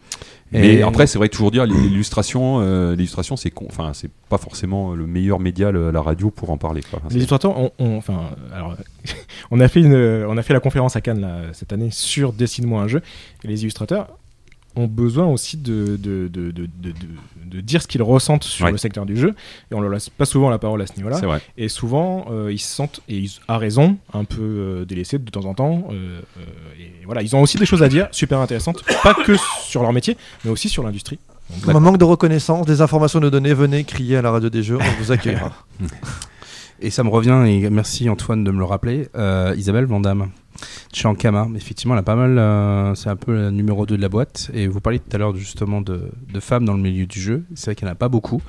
Et- 0.54 0.60
Mais 0.78 0.82
après, 0.82 1.08
c'est 1.08 1.18
vrai, 1.18 1.28
toujours 1.30 1.52
dire, 1.52 1.66
l'illustration, 1.66 2.60
euh, 2.62 2.96
l'illustration, 2.96 3.36
c'est 3.36 3.52
enfin, 3.68 3.92
c'est 3.94 4.10
pas 4.30 4.38
forcément 4.38 4.94
le 4.96 5.06
meilleur 5.06 5.40
média, 5.40 5.72
le- 5.72 5.92
la 5.92 6.02
radio, 6.02 6.30
pour 6.32 6.50
en 6.52 6.58
parler. 6.58 6.82
Quoi. 6.90 7.02
Illustrateurs, 7.12 7.58
on, 7.60 7.72
on- 7.80 7.98
enfin, 7.98 8.30
alors, 8.54 8.76
on 9.52 9.60
a 9.60 9.68
fait 9.68 9.82
une, 9.82 9.94
on 10.28 10.38
a 10.38 10.42
fait 10.44 10.54
la 10.54 10.60
conférence 10.62 10.96
à 10.96 11.02
Cannes 11.02 11.20
là, 11.22 11.42
cette 11.54 11.74
année 11.74 11.90
sur 11.92 12.32
Dessine-moi 12.34 12.82
un 12.82 12.88
jeu. 12.88 13.02
Et 13.44 13.48
les 13.48 13.62
illustrateurs 13.64 14.08
ont 14.78 14.88
besoin 14.88 15.26
aussi 15.26 15.58
de, 15.58 15.98
de, 15.98 16.28
de, 16.28 16.52
de, 16.52 16.66
de- 16.66 16.92
de- 16.92 16.94
de 17.46 17.62
dire 17.62 17.82
ce 17.82 17.88
qu'ils 17.88 18.04
ressentent 18.04 18.44
sur 18.44 18.66
Ouais. 18.66 18.72
le 18.72 18.78
secteur 18.78 19.06
du 19.06 19.16
jeu. 19.16 19.34
Et 19.72 19.74
on 19.76 19.80
leur 19.80 19.90
laisse 19.92 20.10
pas 20.10 20.26
souvent 20.26 20.50
la 20.50 20.60
parole 20.60 20.82
à 20.82 20.86
ce 20.88 20.96
niveau-là. 20.98 21.18
c'est 21.18 21.26
vrai. 21.26 21.40
Et 21.58 21.70
souvent, 21.70 22.26
euh, 22.30 22.52
ils 22.52 22.60
se 22.60 22.68
sentent, 22.76 23.00
et 23.08 23.18
ils, 23.18 23.32
à 23.48 23.58
raison, 23.58 23.98
un 24.14 24.26
peu 24.26 24.42
euh, 24.42 24.86
délaissés 24.86 25.18
de 25.18 25.30
temps 25.32 25.46
en 25.46 25.54
temps. 25.54 25.88
euh, 25.92 26.20
euh, 26.38 26.42
et 26.80 27.06
voilà, 27.06 27.22
ils 27.22 27.34
ont 27.36 27.42
aussi 27.42 27.58
des 27.58 27.66
choses 27.66 27.84
à 27.84 27.88
dire 27.90 28.10
super 28.12 28.40
intéressantes, 28.40 28.84
pas 29.04 29.14
que 29.14 29.36
sur 29.64 29.82
leur 29.82 29.94
métier, 29.94 30.18
mais 30.44 30.52
aussi 30.52 30.68
sur 30.68 30.84
l'industrie. 30.84 31.20
Donc, 31.50 31.62
Comme 31.62 31.76
un 31.78 31.80
manque 31.80 31.98
de 31.98 32.04
reconnaissance, 32.04 32.66
des 32.66 32.82
informations 32.82 33.22
nous 33.22 33.30
donner, 33.30 33.54
venez 33.54 33.86
crier 33.86 34.18
à 34.18 34.22
la 34.22 34.32
radio 34.32 34.50
des 34.50 34.62
jeux, 34.64 34.78
on 34.82 35.02
vous 35.04 35.12
accueillera. 35.14 35.54
Et 36.80 36.92
ça 36.92 37.04
me 37.04 37.10
revient, 37.10 37.44
et 37.48 37.70
merci 37.72 38.08
Antoine 38.08 38.44
de 38.44 38.52
me 38.52 38.60
le 38.60 38.64
rappeler, 38.66 39.08
euh, 39.16 39.56
Isabelle 39.58 39.86
Vandamme. 39.86 40.30
Chez 40.94 41.08
Ankama, 41.08 41.48
effectivement, 41.56 41.94
elle 41.94 42.00
a 42.00 42.04
pas 42.04 42.16
mal. 42.16 42.38
euh, 42.38 42.96
c'est 42.96 43.10
un 43.10 43.16
peu 43.16 43.34
le 43.34 43.52
numéro 43.52 43.86
2 43.86 43.98
de 43.98 44.02
la 44.02 44.10
boîte. 44.10 44.50
Et 44.54 44.68
vous 44.68 44.80
parliez 44.82 45.00
tout 45.00 45.14
à 45.16 45.18
l'heure 45.18 45.36
justement 45.36 45.82
de, 45.82 46.10
de 46.34 46.40
femmes 46.40 46.66
dans 46.66 46.74
le 46.74 46.82
milieu 46.82 47.06
du 47.06 47.20
jeu. 47.20 47.44
C'est 47.56 47.66
vrai 47.68 47.76
qu'il 47.76 47.86
n'y 47.86 47.90
en 47.90 47.94
a 47.94 47.96
pas 47.96 48.10
beaucoup. 48.10 48.42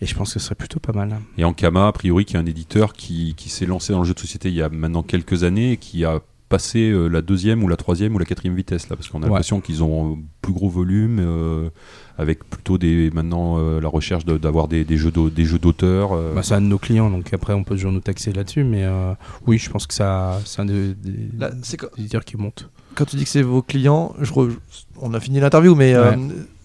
Et 0.00 0.06
je 0.06 0.14
pense 0.14 0.32
que 0.34 0.38
ce 0.40 0.44
serait 0.46 0.54
plutôt 0.54 0.80
pas 0.80 0.92
mal. 0.92 1.18
Et 1.38 1.44
Ankama, 1.44 1.88
a 1.88 1.92
priori, 1.92 2.24
qui 2.24 2.36
est 2.36 2.38
un 2.38 2.46
éditeur 2.46 2.92
qui, 2.92 3.34
qui 3.36 3.48
s'est 3.48 3.66
lancé 3.66 3.92
dans 3.92 4.00
le 4.00 4.04
jeu 4.06 4.14
de 4.14 4.20
société 4.20 4.48
il 4.48 4.54
y 4.54 4.62
a 4.62 4.68
maintenant 4.68 5.02
quelques 5.02 5.44
années 5.44 5.72
et 5.72 5.76
qui 5.76 6.04
a 6.04 6.20
passé 6.48 6.90
euh, 6.90 7.06
la 7.06 7.22
deuxième 7.22 7.62
ou 7.62 7.68
la 7.68 7.76
troisième 7.76 8.12
ou 8.16 8.18
la 8.18 8.24
quatrième 8.24 8.56
vitesse 8.56 8.88
là 8.88 8.96
parce 8.96 9.08
qu'on 9.08 9.18
a 9.18 9.26
Ouais. 9.26 9.28
l'impression 9.28 9.60
qu'ils 9.60 9.84
ont 9.84 10.18
plus 10.42 10.52
gros 10.52 10.68
volume 10.68 11.18
euh, 11.20 11.70
avec 12.20 12.44
plutôt 12.48 12.78
des 12.78 13.10
maintenant 13.12 13.56
euh, 13.58 13.80
la 13.80 13.88
recherche 13.88 14.24
de- 14.24 14.38
d'avoir 14.38 14.68
des, 14.68 14.84
des 14.84 14.96
jeux 14.96 15.10
d'au- 15.10 15.30
des 15.30 15.44
jeux 15.44 15.58
d'auteur 15.58 16.12
euh, 16.12 16.34
Bah, 16.34 16.42
c'est 16.42 16.54
un 16.54 16.60
de 16.60 16.66
nos 16.66 16.78
clients, 16.78 17.10
donc 17.10 17.32
après 17.32 17.54
on 17.54 17.64
peut 17.64 17.74
toujours 17.74 17.92
nous 17.92 18.00
taxer 18.00 18.32
là-dessus. 18.32 18.62
Mais 18.64 18.84
euh, 18.84 19.12
oui, 19.46 19.58
je 19.58 19.70
pense 19.70 19.86
que 19.86 19.94
ça, 19.94 20.38
c'est 20.44 20.60
un 20.60 20.66
des, 20.66 20.94
des 20.94 21.28
Là, 21.38 21.50
c'est 21.62 21.78
quoi 21.78 21.88
éditeurs 21.98 22.24
qui 22.24 22.36
monte. 22.36 22.68
Quand 22.94 23.04
tu 23.04 23.16
dis 23.16 23.24
que 23.24 23.30
c'est 23.30 23.42
vos 23.42 23.62
clients, 23.62 24.14
je 24.20 24.32
re- 24.32 24.56
on 25.00 25.14
a 25.14 25.20
fini 25.20 25.40
l'interview, 25.40 25.74
mais 25.74 25.94
euh, 25.94 26.10
Ouais. 26.10 26.18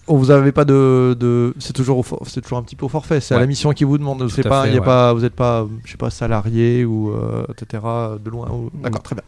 on 0.08 0.16
vous 0.16 0.30
avez 0.30 0.52
pas 0.52 0.64
de, 0.64 1.16
de- 1.18 1.54
c'est 1.58 1.72
toujours 1.72 2.04
for- 2.06 2.22
c'est 2.26 2.40
toujours 2.42 2.58
un 2.58 2.62
petit 2.62 2.76
peu 2.76 2.84
au 2.86 2.88
forfait. 2.88 3.20
C'est 3.20 3.34
à 3.34 3.38
Ouais. 3.38 3.42
la 3.42 3.46
mission 3.48 3.72
qui 3.72 3.84
vous 3.84 3.98
demande. 3.98 4.18
Tout 4.20 4.28
C'est 4.28 4.46
à 4.46 4.48
pas, 4.50 4.62
fait, 4.64 4.68
il 4.70 4.74
y 4.74 4.76
a 4.76 4.80
ouais. 4.80 4.84
pas, 4.84 5.12
vous 5.14 5.20
n'êtes 5.20 5.34
pas, 5.34 5.66
je 5.84 5.90
sais 5.92 5.96
pas, 5.96 6.10
salarié 6.10 6.84
ou 6.84 7.10
euh, 7.10 7.44
etc. 7.50 7.82
De 8.22 8.30
loin. 8.30 8.48
ou- 8.50 8.70
D'accord, 8.82 9.02
très 9.02 9.14
bien. 9.16 9.24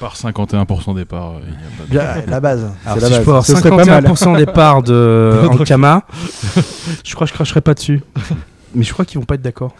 Part 0.00 0.16
51% 0.16 0.94
des 0.94 1.04
parts, 1.04 1.32
euh, 1.32 1.40
il 1.46 1.52
y 1.52 1.98
a 1.98 2.06
pas 2.08 2.14
de- 2.14 2.22
Bien, 2.22 2.30
la 2.32 2.40
base. 2.40 2.66
Alors 2.86 2.98
c'est 2.98 3.04
si 3.06 3.12
la 3.12 3.18
je 3.18 3.22
peux 3.22 3.30
avoir 3.30 3.42
base. 3.42 3.46
Ce 3.46 3.54
serait 3.56 3.70
pas 3.70 3.84
mal. 3.84 4.04
51% 4.04 4.36
des 4.38 4.46
parts 4.46 4.82
de 4.82 5.40
Ankama, 5.50 6.02
je 7.04 7.14
crois 7.14 7.26
que 7.26 7.30
je 7.30 7.34
cracherai 7.34 7.60
pas 7.60 7.74
dessus. 7.74 8.02
Mais 8.74 8.82
je 8.84 8.92
crois 8.94 9.04
qu'ils 9.04 9.18
vont 9.18 9.26
pas 9.26 9.34
être 9.34 9.42
d'accord. 9.42 9.74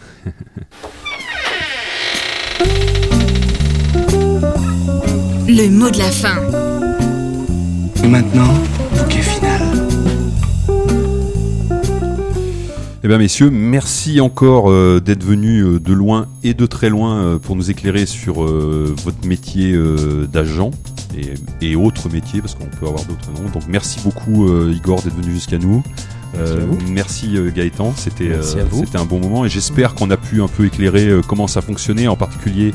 Le 5.47 5.69
mot 5.69 5.89
de 5.89 5.97
la 5.97 6.11
fin. 6.11 6.37
Et 8.03 8.07
maintenant, 8.07 8.53
Eh 13.03 13.07
bien, 13.07 13.17
messieurs, 13.17 13.49
merci 13.49 14.21
encore 14.21 14.69
euh, 14.69 15.01
d'être 15.03 15.23
venus 15.23 15.65
euh, 15.65 15.79
de 15.79 15.91
loin 15.91 16.27
et 16.43 16.53
de 16.53 16.67
très 16.67 16.89
loin 16.89 17.17
euh, 17.17 17.39
pour 17.39 17.55
nous 17.55 17.71
éclairer 17.71 18.05
sur 18.05 18.43
votre 18.43 19.25
métier 19.25 19.75
d'agent. 20.31 20.69
et, 21.17 21.33
et 21.65 21.75
autres 21.75 22.09
métiers, 22.09 22.41
parce 22.41 22.53
qu'on 22.53 22.67
peut 22.67 22.85
avoir 22.85 23.03
d'autres 23.05 23.31
noms. 23.31 23.49
Donc 23.49 23.63
merci 23.67 23.99
beaucoup 24.03 24.47
Igor 24.69 25.01
d'être 25.01 25.15
venu 25.15 25.31
jusqu'à 25.33 25.57
nous. 25.57 25.83
Merci 26.33 26.53
à 26.53 26.65
vous. 26.65 26.77
merci 26.89 27.37
Gaëtan, 27.53 27.93
c'était 27.97 28.97
un 28.97 29.05
bon 29.05 29.19
moment 29.19 29.45
et 29.45 29.49
j'espère 29.49 29.95
qu'on 29.95 30.09
a 30.11 30.17
pu 30.17 30.41
un 30.41 30.47
peu 30.47 30.65
éclairer 30.65 31.19
comment 31.27 31.47
ça 31.47 31.61
fonctionnait, 31.61 32.07
en 32.07 32.15
particulier 32.15 32.73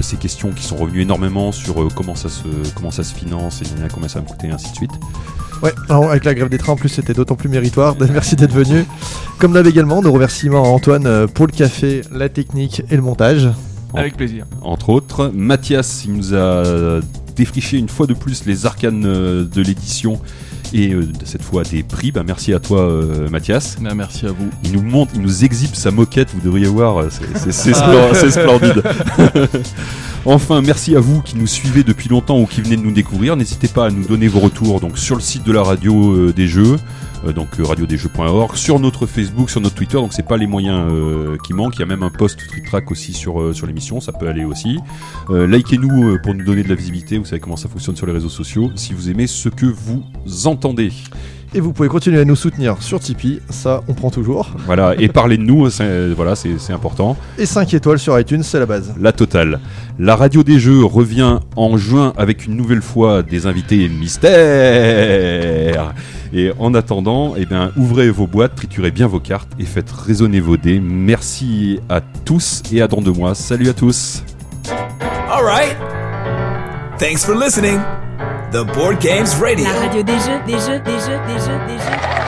ces 0.00 0.16
questions 0.16 0.50
qui 0.50 0.64
sont 0.64 0.76
revenues 0.76 1.02
énormément 1.02 1.52
sur 1.52 1.88
comment 1.94 2.16
ça 2.16 2.28
se 2.28 2.48
comment 2.74 2.90
ça 2.90 3.04
se 3.04 3.14
finance 3.14 3.62
et 3.62 3.66
combien 3.92 4.08
ça 4.08 4.18
va 4.18 4.24
me 4.24 4.30
coûter 4.30 4.48
et 4.48 4.50
ainsi 4.50 4.70
de 4.70 4.76
suite. 4.76 4.92
Ouais, 5.62 5.72
alors, 5.88 6.10
avec 6.10 6.24
la 6.24 6.34
grève 6.34 6.48
des 6.48 6.58
trains 6.58 6.72
en 6.72 6.76
plus 6.76 6.88
c'était 6.88 7.14
d'autant 7.14 7.34
plus 7.34 7.48
méritoire. 7.48 7.96
Merci 8.12 8.36
d'être 8.36 8.52
venu. 8.52 8.84
Comme 9.38 9.52
d'hab 9.52 9.66
également, 9.66 10.02
nos 10.02 10.12
remerciements 10.12 10.64
à 10.64 10.68
Antoine 10.68 11.06
euh, 11.06 11.26
pour 11.26 11.46
le 11.46 11.52
café, 11.52 12.02
la 12.12 12.28
technique 12.28 12.82
et 12.90 12.96
le 12.96 13.02
montage. 13.02 13.48
Avec 13.94 14.16
plaisir. 14.16 14.44
Entre 14.62 14.90
autres, 14.90 15.30
Mathias, 15.34 16.04
il 16.04 16.12
nous 16.12 16.34
a 16.34 17.00
défriché 17.38 17.78
une 17.78 17.88
fois 17.88 18.06
de 18.06 18.14
plus 18.14 18.44
les 18.44 18.66
arcanes 18.66 19.04
euh, 19.06 19.44
de 19.44 19.62
l'édition 19.62 20.20
et 20.72 20.92
euh, 20.92 21.06
cette 21.24 21.42
fois 21.42 21.62
des 21.64 21.82
prix. 21.82 22.12
Bah, 22.12 22.22
merci 22.26 22.52
à 22.52 22.58
toi 22.60 22.80
euh, 22.80 23.28
Mathias. 23.28 23.76
Bah, 23.80 23.94
merci 23.94 24.26
à 24.26 24.30
vous. 24.32 24.48
Il 24.64 24.72
nous 24.72 24.82
montre, 24.82 25.12
il 25.14 25.20
nous 25.22 25.44
exhibe 25.44 25.74
sa 25.74 25.90
moquette, 25.90 26.28
vous 26.34 26.40
devriez 26.40 26.66
voir, 26.66 26.98
euh, 27.00 27.08
c'est- 27.10 27.38
c'est 27.38 27.52
c'est 27.52 27.72
splen- 27.72 28.14
c'est 28.14 28.30
splendide. 28.30 28.82
enfin, 30.24 30.60
merci 30.62 30.96
à 30.96 31.00
vous 31.00 31.20
qui 31.22 31.36
nous 31.36 31.46
suivez 31.46 31.82
depuis 31.82 32.08
longtemps 32.08 32.38
ou 32.40 32.46
qui 32.46 32.60
venez 32.60 32.76
de 32.76 32.82
nous 32.82 32.92
découvrir. 32.92 33.36
N'hésitez 33.36 33.68
pas 33.68 33.86
à 33.86 33.90
nous 33.90 34.04
donner 34.04 34.28
vos 34.28 34.40
retours 34.40 34.80
donc 34.80 34.98
sur 34.98 35.14
le 35.14 35.20
site 35.22 35.44
de 35.44 35.52
la 35.52 35.62
radio 35.62 36.30
des 36.32 36.48
jeux, 36.48 36.76
donc 37.34 37.48
euh, 37.58 37.64
radiodesjeux.org, 37.64 38.56
sur 38.56 38.78
notre 38.78 39.06
Facebook, 39.06 39.50
sur 39.50 39.60
notre 39.60 39.74
Twitter. 39.74 39.96
Donc 39.96 40.12
c'est 40.12 40.26
pas 40.26 40.36
les 40.36 40.46
moyens 40.46 40.90
euh, 40.90 41.36
qui 41.44 41.52
manquent. 41.52 41.76
Il 41.76 41.80
y 41.80 41.82
a 41.82 41.86
même 41.86 42.02
un 42.02 42.10
post 42.10 42.38
Track 42.64 42.90
aussi 42.90 43.12
sur 43.12 43.40
euh, 43.40 43.52
sur 43.52 43.66
l'émission, 43.66 44.00
ça 44.00 44.12
peut 44.12 44.28
aller 44.28 44.44
aussi. 44.44 44.78
Euh, 45.30 45.46
Likez-nous 45.46 46.10
euh, 46.10 46.18
pour 46.22 46.34
nous 46.34 46.44
donner 46.44 46.62
de 46.62 46.68
la 46.68 46.74
visibilité. 46.74 47.18
Vous 47.18 47.24
savez 47.24 47.40
comment 47.40 47.56
ça 47.56 47.68
fonctionne 47.68 47.96
sur 47.96 48.06
les 48.06 48.12
réseaux 48.12 48.28
sociaux. 48.28 48.70
Si 48.74 48.92
vous 48.92 49.10
aimez 49.10 49.26
ce 49.26 49.48
que 49.48 49.66
vous 49.66 50.02
entendez. 50.44 50.92
Et 51.54 51.60
vous 51.60 51.72
pouvez 51.72 51.88
continuer 51.88 52.20
à 52.20 52.26
nous 52.26 52.36
soutenir 52.36 52.76
sur 52.82 53.00
Tipeee, 53.00 53.40
ça 53.48 53.82
on 53.88 53.94
prend 53.94 54.10
toujours. 54.10 54.50
Voilà, 54.66 54.94
et 54.98 55.08
parlez 55.08 55.38
de 55.38 55.42
nous, 55.42 55.70
c'est- 55.70 56.08
voilà, 56.10 56.36
c'est 56.36 56.58
c'est 56.58 56.74
important. 56.74 57.16
Et 57.38 57.46
5 57.46 57.72
étoiles 57.72 57.98
sur 57.98 58.18
iTunes, 58.20 58.42
c'est 58.42 58.58
la 58.58 58.66
base. 58.66 58.92
La 59.00 59.12
totale. 59.12 59.58
La 59.98 60.14
radio 60.14 60.42
des 60.42 60.58
jeux 60.58 60.84
revient 60.84 61.38
en 61.56 61.78
juin 61.78 62.12
avec 62.18 62.44
une 62.46 62.54
nouvelle 62.54 62.82
fois 62.82 63.22
des 63.22 63.46
invités 63.46 63.88
mystères. 63.88 65.94
Et 66.34 66.52
en 66.58 66.74
attendant, 66.74 67.32
eh 67.38 67.46
bien, 67.46 67.72
ouvrez 67.78 68.10
vos 68.10 68.26
boîtes, 68.26 68.54
triturez 68.54 68.90
bien 68.90 69.06
vos 69.06 69.20
cartes 69.20 69.48
et 69.58 69.64
faites 69.64 69.90
résonner 69.90 70.40
vos 70.40 70.58
dés. 70.58 70.78
Merci 70.80 71.80
à 71.88 72.02
tous 72.02 72.62
et 72.70 72.82
à 72.82 72.88
dans 72.88 73.00
deux 73.00 73.12
mois. 73.12 73.34
Salut 73.34 73.70
à 73.70 73.72
tous. 73.72 74.22
All 75.30 75.44
right. 75.44 75.74
Thanks 76.98 77.24
for 77.24 77.34
listening. 77.34 77.78
The 78.50 78.64
Board 78.64 78.98
Games 78.98 79.28
Radio. 79.38 79.62
La 79.62 79.78
radio 79.78 80.02
des 80.02 80.12
jeux, 80.12 80.40
des 80.46 80.52
jeux, 80.52 80.78
des 80.80 80.98
jeux, 80.98 81.20
des 81.26 81.38
jeux, 81.38 81.60
des 81.68 81.78
jeux. 81.78 82.27